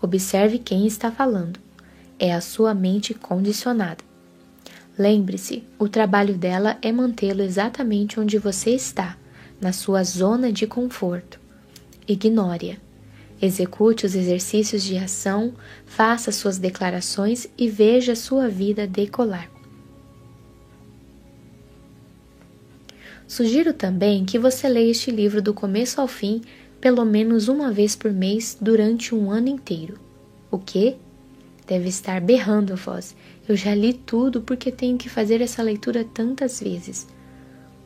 Observe 0.00 0.60
quem 0.60 0.86
está 0.86 1.10
falando 1.10 1.58
é 2.16 2.32
a 2.32 2.40
sua 2.40 2.74
mente 2.74 3.12
condicionada. 3.12 4.04
Lembre-se, 4.96 5.64
o 5.80 5.88
trabalho 5.88 6.38
dela 6.38 6.78
é 6.80 6.92
mantê-lo 6.92 7.42
exatamente 7.42 8.20
onde 8.20 8.38
você 8.38 8.70
está, 8.70 9.18
na 9.60 9.72
sua 9.72 10.04
zona 10.04 10.52
de 10.52 10.64
conforto. 10.64 11.37
Ignore-a. 12.08 12.76
Execute 13.40 14.06
os 14.06 14.16
exercícios 14.16 14.82
de 14.82 14.96
ação, 14.96 15.54
faça 15.86 16.32
suas 16.32 16.58
declarações 16.58 17.46
e 17.56 17.68
veja 17.68 18.16
sua 18.16 18.48
vida 18.48 18.86
decolar. 18.86 19.48
Sugiro 23.28 23.74
também 23.74 24.24
que 24.24 24.38
você 24.38 24.68
leia 24.68 24.90
este 24.90 25.10
livro 25.10 25.42
do 25.42 25.52
começo 25.52 26.00
ao 26.00 26.08
fim 26.08 26.40
pelo 26.80 27.04
menos 27.04 27.48
uma 27.48 27.70
vez 27.70 27.94
por 27.94 28.12
mês 28.12 28.56
durante 28.60 29.14
um 29.14 29.30
ano 29.30 29.48
inteiro. 29.48 29.98
O 30.50 30.58
que? 30.58 30.96
Deve 31.66 31.88
estar 31.88 32.20
berrando 32.20 32.72
a 32.72 32.76
voz. 32.76 33.14
Eu 33.46 33.56
já 33.56 33.74
li 33.74 33.92
tudo 33.92 34.40
porque 34.40 34.72
tenho 34.72 34.96
que 34.96 35.08
fazer 35.08 35.40
essa 35.40 35.62
leitura 35.62 36.04
tantas 36.04 36.60
vezes. 36.60 37.06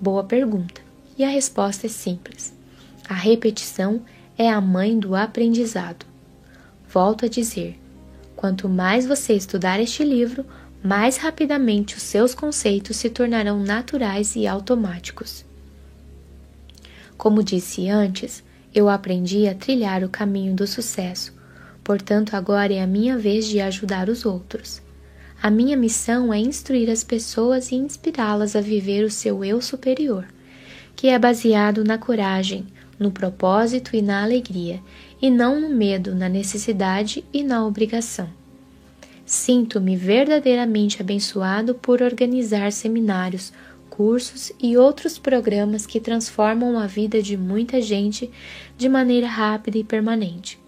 Boa 0.00 0.22
pergunta. 0.22 0.80
E 1.18 1.24
a 1.24 1.28
resposta 1.28 1.86
é 1.86 1.90
simples. 1.90 2.54
A 3.12 3.14
repetição 3.14 4.00
é 4.38 4.48
a 4.48 4.58
mãe 4.58 4.98
do 4.98 5.14
aprendizado. 5.14 6.06
Volto 6.88 7.26
a 7.26 7.28
dizer: 7.28 7.78
quanto 8.34 8.70
mais 8.70 9.04
você 9.04 9.34
estudar 9.34 9.78
este 9.78 10.02
livro, 10.02 10.46
mais 10.82 11.18
rapidamente 11.18 11.94
os 11.94 12.02
seus 12.02 12.34
conceitos 12.34 12.96
se 12.96 13.10
tornarão 13.10 13.60
naturais 13.60 14.34
e 14.34 14.46
automáticos. 14.46 15.44
Como 17.18 17.42
disse 17.42 17.90
antes, 17.90 18.42
eu 18.74 18.88
aprendi 18.88 19.46
a 19.46 19.54
trilhar 19.54 20.02
o 20.02 20.08
caminho 20.08 20.54
do 20.54 20.66
sucesso 20.66 21.34
Portanto, 21.84 22.34
agora 22.34 22.72
é 22.72 22.80
a 22.80 22.86
minha 22.86 23.18
vez 23.18 23.46
de 23.46 23.60
ajudar 23.60 24.08
os 24.08 24.24
outros. 24.24 24.80
A 25.42 25.50
minha 25.50 25.76
missão 25.76 26.32
é 26.32 26.38
instruir 26.38 26.88
as 26.88 27.04
pessoas 27.04 27.72
e 27.72 27.74
inspirá-las 27.74 28.56
a 28.56 28.62
viver 28.62 29.04
o 29.04 29.10
seu 29.10 29.44
eu 29.44 29.60
superior, 29.60 30.24
que 30.94 31.08
é 31.08 31.18
baseado 31.18 31.82
na 31.82 31.98
coragem, 31.98 32.66
no 32.98 33.10
propósito 33.10 33.96
e 33.96 34.02
na 34.02 34.22
alegria, 34.22 34.80
e 35.20 35.30
não 35.30 35.60
no 35.60 35.68
medo, 35.68 36.14
na 36.14 36.28
necessidade 36.28 37.24
e 37.32 37.42
na 37.42 37.66
obrigação. 37.66 38.28
Sinto-me 39.24 39.96
verdadeiramente 39.96 41.00
abençoado 41.00 41.74
por 41.74 42.02
organizar 42.02 42.72
seminários, 42.72 43.52
cursos 43.88 44.52
e 44.60 44.76
outros 44.76 45.18
programas 45.18 45.86
que 45.86 46.00
transformam 46.00 46.78
a 46.78 46.86
vida 46.86 47.22
de 47.22 47.36
muita 47.36 47.80
gente 47.80 48.30
de 48.76 48.88
maneira 48.88 49.26
rápida 49.26 49.78
e 49.78 49.84
permanente. 49.84 50.58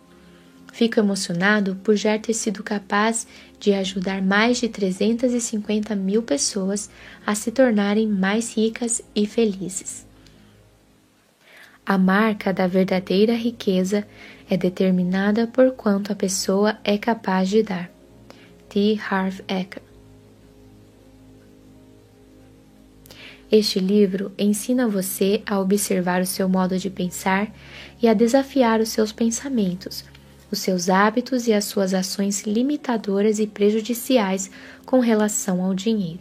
Fico 0.75 0.99
emocionado 0.99 1.77
por 1.85 1.95
já 1.95 2.19
ter 2.19 2.35
sido 2.35 2.63
capaz 2.63 3.27
de 3.61 3.73
ajudar 3.73 4.21
mais 4.21 4.59
de 4.59 4.69
350 4.69 5.95
mil 5.95 6.23
pessoas 6.23 6.91
a 7.25 7.35
se 7.35 7.51
tornarem 7.51 8.09
mais 8.09 8.57
ricas 8.57 9.01
e 9.15 9.25
felizes. 9.25 10.04
A 11.87 11.99
marca 11.99 12.51
da 12.51 12.67
verdadeira 12.67 13.35
riqueza 13.35 14.07
é 14.49 14.57
determinada 14.57 15.47
por 15.47 15.73
quanto 15.73 16.13
a 16.13 16.17
pessoa 16.17 16.79
é 16.83 16.97
capaz 16.97 17.51
de 17.51 17.63
dar. 17.63 17.91
T. 18.71 18.99
Harv 19.11 19.41
Eker 19.47 19.83
Este 23.53 23.79
livro 23.79 24.33
ensina 24.39 24.89
você 24.89 25.43
a 25.45 25.61
observar 25.61 26.23
o 26.23 26.27
seu 26.27 26.49
modo 26.49 26.79
de 26.79 26.89
pensar 26.89 27.55
e 28.01 28.09
a 28.09 28.15
desafiar 28.15 28.81
os 28.81 28.89
seus 28.89 29.13
pensamentos, 29.13 30.07
os 30.51 30.61
seus 30.61 30.89
hábitos 30.89 31.47
e 31.47 31.53
as 31.53 31.67
suas 31.67 31.93
ações 31.93 32.45
limitadoras 32.45 33.39
e 33.39 33.47
prejudiciais 33.47 34.51
com 34.87 35.01
relação 35.01 35.63
ao 35.63 35.75
dinheiro. 35.75 36.21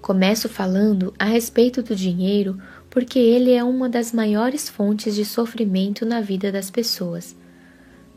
Começo 0.00 0.50
falando 0.50 1.14
a 1.18 1.24
respeito 1.24 1.82
do 1.82 1.96
dinheiro 1.96 2.60
porque 2.94 3.18
ele 3.18 3.50
é 3.50 3.64
uma 3.64 3.88
das 3.88 4.12
maiores 4.12 4.68
fontes 4.68 5.16
de 5.16 5.24
sofrimento 5.24 6.06
na 6.06 6.20
vida 6.20 6.52
das 6.52 6.70
pessoas, 6.70 7.34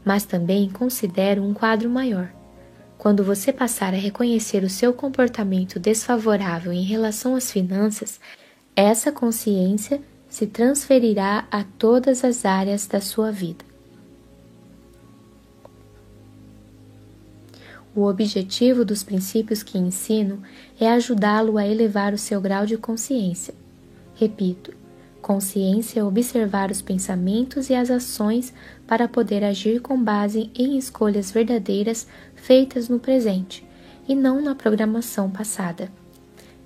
mas 0.06 0.24
também 0.24 0.70
considero 0.70 1.42
um 1.42 1.52
quadro 1.52 1.90
maior. 1.90 2.32
Quando 2.96 3.24
você 3.24 3.52
passar 3.52 3.96
a 3.96 3.98
reconhecer 3.98 4.64
o 4.64 4.70
seu 4.70 4.94
comportamento 4.94 5.80
desfavorável 5.80 6.72
em 6.72 6.84
relação 6.84 7.36
às 7.36 7.52
finanças, 7.52 8.20
essa 8.76 9.12
consciência 9.12 10.00
se 10.30 10.46
transferirá 10.46 11.48
a 11.50 11.64
todas 11.64 12.24
as 12.24 12.46
áreas 12.46 12.86
da 12.86 13.02
sua 13.02 13.32
vida. 13.32 13.66
O 17.96 18.04
objetivo 18.04 18.86
dos 18.86 19.02
princípios 19.02 19.64
que 19.64 19.80
ensino 19.80 20.40
é 20.80 20.88
ajudá-lo 20.88 21.58
a 21.58 21.66
elevar 21.66 22.14
o 22.14 22.18
seu 22.18 22.40
grau 22.40 22.64
de 22.64 22.78
consciência 22.78 23.56
Repito, 24.20 24.74
consciência 25.22 26.00
é 26.00 26.04
observar 26.04 26.72
os 26.72 26.82
pensamentos 26.82 27.70
e 27.70 27.76
as 27.76 27.92
ações 27.92 28.52
para 28.88 29.08
poder 29.08 29.44
agir 29.44 29.80
com 29.80 30.02
base 30.04 30.50
em 30.56 30.76
escolhas 30.76 31.30
verdadeiras 31.30 32.08
feitas 32.34 32.90
no 32.90 33.00
presente 33.00 33.64
e 34.08 34.16
não 34.16 34.42
na 34.42 34.56
programação 34.56 35.30
passada. 35.30 35.92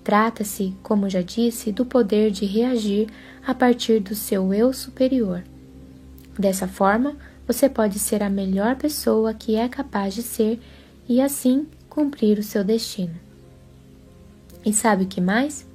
Trata-se, 0.02 0.74
como 0.82 1.10
já 1.10 1.22
disse, 1.22 1.74
do 1.74 1.86
poder 1.86 2.32
de 2.32 2.46
reagir 2.46 3.10
a 3.46 3.54
partir 3.54 4.00
do 4.00 4.16
seu 4.16 4.54
eu 4.54 4.72
superior. 4.72 5.44
Dessa 6.40 6.70
forma, 6.70 7.18
você 7.46 7.68
pode 7.68 8.00
ser 8.00 8.24
a 8.24 8.30
melhor 8.30 8.78
pessoa 8.78 9.34
que 9.34 9.56
é 9.56 9.68
capaz 9.68 10.14
de 10.14 10.24
ser 10.24 10.58
e 11.08 11.20
assim 11.20 11.68
cumprir 11.90 12.40
o 12.40 12.44
seu 12.44 12.64
destino. 12.64 13.16
E 14.66 14.72
sabe 14.72 15.04
o 15.04 15.08
que 15.08 15.20
mais? 15.20 15.70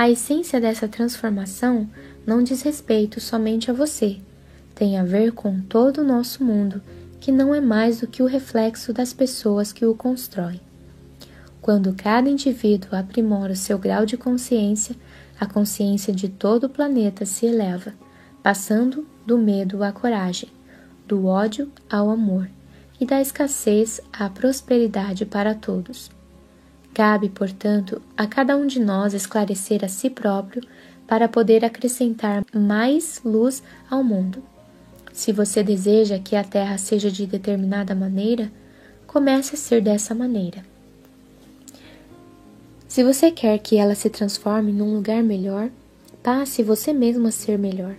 A 0.00 0.08
essência 0.08 0.58
dessa 0.58 0.88
transformação 0.88 1.86
não 2.26 2.42
diz 2.42 2.62
respeito 2.62 3.20
somente 3.20 3.70
a 3.70 3.74
você, 3.74 4.16
tem 4.74 4.96
a 4.96 5.04
ver 5.04 5.30
com 5.32 5.60
todo 5.60 5.98
o 5.98 6.04
nosso 6.04 6.42
mundo, 6.42 6.80
que 7.20 7.30
não 7.30 7.54
é 7.54 7.60
mais 7.60 8.00
do 8.00 8.06
que 8.06 8.22
o 8.22 8.26
reflexo 8.26 8.94
das 8.94 9.12
pessoas 9.12 9.74
que 9.74 9.84
o 9.84 9.94
constroem. 9.94 10.58
Quando 11.60 11.92
cada 11.92 12.30
indivíduo 12.30 12.96
aprimora 12.98 13.52
o 13.52 13.56
seu 13.56 13.78
grau 13.78 14.06
de 14.06 14.16
consciência, 14.16 14.96
a 15.38 15.44
consciência 15.44 16.14
de 16.14 16.30
todo 16.30 16.64
o 16.64 16.70
planeta 16.70 17.26
se 17.26 17.44
eleva, 17.44 17.92
passando 18.42 19.06
do 19.26 19.36
medo 19.36 19.84
à 19.84 19.92
coragem, 19.92 20.48
do 21.06 21.26
ódio 21.26 21.70
ao 21.90 22.08
amor 22.08 22.48
e 22.98 23.04
da 23.04 23.20
escassez 23.20 24.00
à 24.10 24.30
prosperidade 24.30 25.26
para 25.26 25.54
todos. 25.54 26.10
Cabe, 26.92 27.28
portanto, 27.28 28.02
a 28.16 28.26
cada 28.26 28.56
um 28.56 28.66
de 28.66 28.80
nós 28.80 29.14
esclarecer 29.14 29.84
a 29.84 29.88
si 29.88 30.10
próprio 30.10 30.62
para 31.06 31.28
poder 31.28 31.64
acrescentar 31.64 32.44
mais 32.54 33.20
luz 33.24 33.62
ao 33.88 34.02
mundo. 34.02 34.42
Se 35.12 35.32
você 35.32 35.62
deseja 35.62 36.18
que 36.18 36.36
a 36.36 36.44
Terra 36.44 36.78
seja 36.78 37.10
de 37.10 37.26
determinada 37.26 37.94
maneira, 37.94 38.50
comece 39.06 39.54
a 39.54 39.58
ser 39.58 39.82
dessa 39.82 40.14
maneira. 40.14 40.64
Se 42.86 43.04
você 43.04 43.30
quer 43.30 43.58
que 43.58 43.76
ela 43.76 43.94
se 43.94 44.10
transforme 44.10 44.72
num 44.72 44.94
lugar 44.94 45.22
melhor, 45.22 45.70
passe 46.22 46.62
você 46.62 46.92
mesmo 46.92 47.28
a 47.28 47.30
ser 47.30 47.58
melhor. 47.58 47.94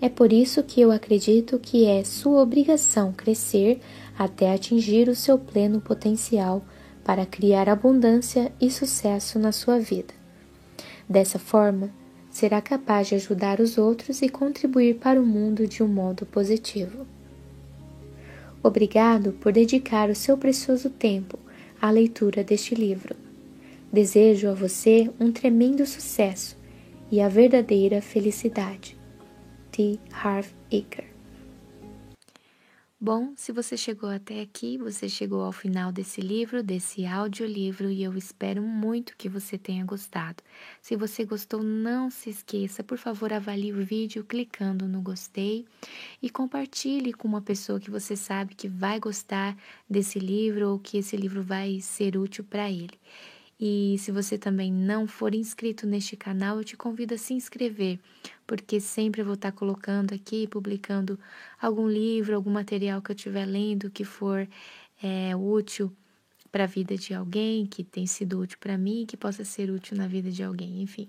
É 0.00 0.08
por 0.08 0.32
isso 0.32 0.62
que 0.62 0.80
eu 0.80 0.92
acredito 0.92 1.58
que 1.58 1.86
é 1.86 2.04
sua 2.04 2.42
obrigação 2.42 3.12
crescer 3.12 3.80
até 4.18 4.52
atingir 4.52 5.08
o 5.08 5.14
seu 5.14 5.38
pleno 5.38 5.80
potencial 5.80 6.64
para 7.04 7.26
criar 7.26 7.68
abundância 7.68 8.50
e 8.60 8.70
sucesso 8.70 9.38
na 9.38 9.52
sua 9.52 9.78
vida. 9.78 10.14
Dessa 11.08 11.38
forma, 11.38 11.90
será 12.30 12.60
capaz 12.60 13.08
de 13.08 13.14
ajudar 13.14 13.60
os 13.60 13.78
outros 13.78 14.22
e 14.22 14.28
contribuir 14.28 14.96
para 14.96 15.20
o 15.20 15.26
mundo 15.26 15.66
de 15.68 15.82
um 15.82 15.88
modo 15.88 16.26
positivo. 16.26 17.06
Obrigado 18.62 19.32
por 19.32 19.52
dedicar 19.52 20.08
o 20.08 20.14
seu 20.14 20.36
precioso 20.38 20.88
tempo 20.88 21.38
à 21.80 21.90
leitura 21.90 22.42
deste 22.42 22.74
livro. 22.74 23.14
Desejo 23.92 24.48
a 24.48 24.54
você 24.54 25.10
um 25.20 25.30
tremendo 25.30 25.86
sucesso 25.86 26.56
e 27.12 27.20
a 27.20 27.28
verdadeira 27.28 28.00
felicidade. 28.00 28.96
T. 29.70 30.00
Harv 30.10 30.46
Eker 30.70 31.13
Bom, 33.06 33.34
se 33.36 33.52
você 33.52 33.76
chegou 33.76 34.08
até 34.08 34.40
aqui, 34.40 34.78
você 34.78 35.10
chegou 35.10 35.42
ao 35.42 35.52
final 35.52 35.92
desse 35.92 36.22
livro, 36.22 36.62
desse 36.62 37.04
audiolivro, 37.04 37.90
e 37.90 38.02
eu 38.02 38.16
espero 38.16 38.62
muito 38.62 39.14
que 39.18 39.28
você 39.28 39.58
tenha 39.58 39.84
gostado. 39.84 40.42
Se 40.80 40.96
você 40.96 41.22
gostou, 41.26 41.62
não 41.62 42.08
se 42.08 42.30
esqueça, 42.30 42.82
por 42.82 42.96
favor, 42.96 43.30
avalie 43.30 43.74
o 43.74 43.84
vídeo 43.84 44.24
clicando 44.24 44.88
no 44.88 45.02
gostei 45.02 45.66
e 46.22 46.30
compartilhe 46.30 47.12
com 47.12 47.28
uma 47.28 47.42
pessoa 47.42 47.78
que 47.78 47.90
você 47.90 48.16
sabe 48.16 48.54
que 48.54 48.68
vai 48.68 48.98
gostar 48.98 49.54
desse 49.86 50.18
livro 50.18 50.70
ou 50.70 50.78
que 50.78 50.96
esse 50.96 51.14
livro 51.14 51.42
vai 51.42 51.82
ser 51.82 52.16
útil 52.16 52.42
para 52.42 52.70
ele. 52.70 52.98
E 53.66 53.96
se 53.96 54.12
você 54.12 54.36
também 54.36 54.70
não 54.70 55.06
for 55.06 55.34
inscrito 55.34 55.86
neste 55.86 56.18
canal, 56.18 56.58
eu 56.58 56.64
te 56.64 56.76
convido 56.76 57.14
a 57.14 57.16
se 57.16 57.32
inscrever, 57.32 57.98
porque 58.46 58.78
sempre 58.78 59.22
vou 59.22 59.32
estar 59.32 59.52
colocando 59.52 60.12
aqui, 60.12 60.46
publicando 60.46 61.18
algum 61.58 61.88
livro, 61.88 62.36
algum 62.36 62.50
material 62.50 63.00
que 63.00 63.10
eu 63.10 63.16
estiver 63.16 63.46
lendo 63.46 63.90
que 63.90 64.04
for 64.04 64.46
é, 65.02 65.34
útil 65.34 65.90
para 66.52 66.64
a 66.64 66.66
vida 66.66 66.94
de 66.94 67.14
alguém, 67.14 67.64
que 67.64 67.82
tem 67.82 68.06
sido 68.06 68.38
útil 68.38 68.58
para 68.60 68.76
mim, 68.76 69.06
que 69.08 69.16
possa 69.16 69.46
ser 69.46 69.70
útil 69.70 69.96
na 69.96 70.06
vida 70.06 70.30
de 70.30 70.42
alguém, 70.42 70.82
enfim. 70.82 71.08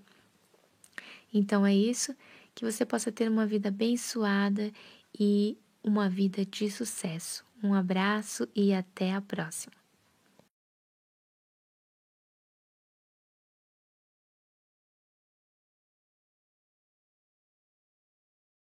Então 1.33 1.65
é 1.65 1.75
isso, 1.75 2.15
que 2.55 2.63
você 2.63 2.85
possa 2.85 3.11
ter 3.11 3.29
uma 3.29 3.45
vida 3.45 3.67
abençoada 3.67 4.71
e 5.19 5.57
uma 5.83 6.07
vida 6.07 6.45
de 6.45 6.71
sucesso. 6.71 7.43
Um 7.61 7.73
abraço 7.73 8.47
e 8.55 8.73
até 8.73 9.13
a 9.13 9.19
próxima. 9.19 9.84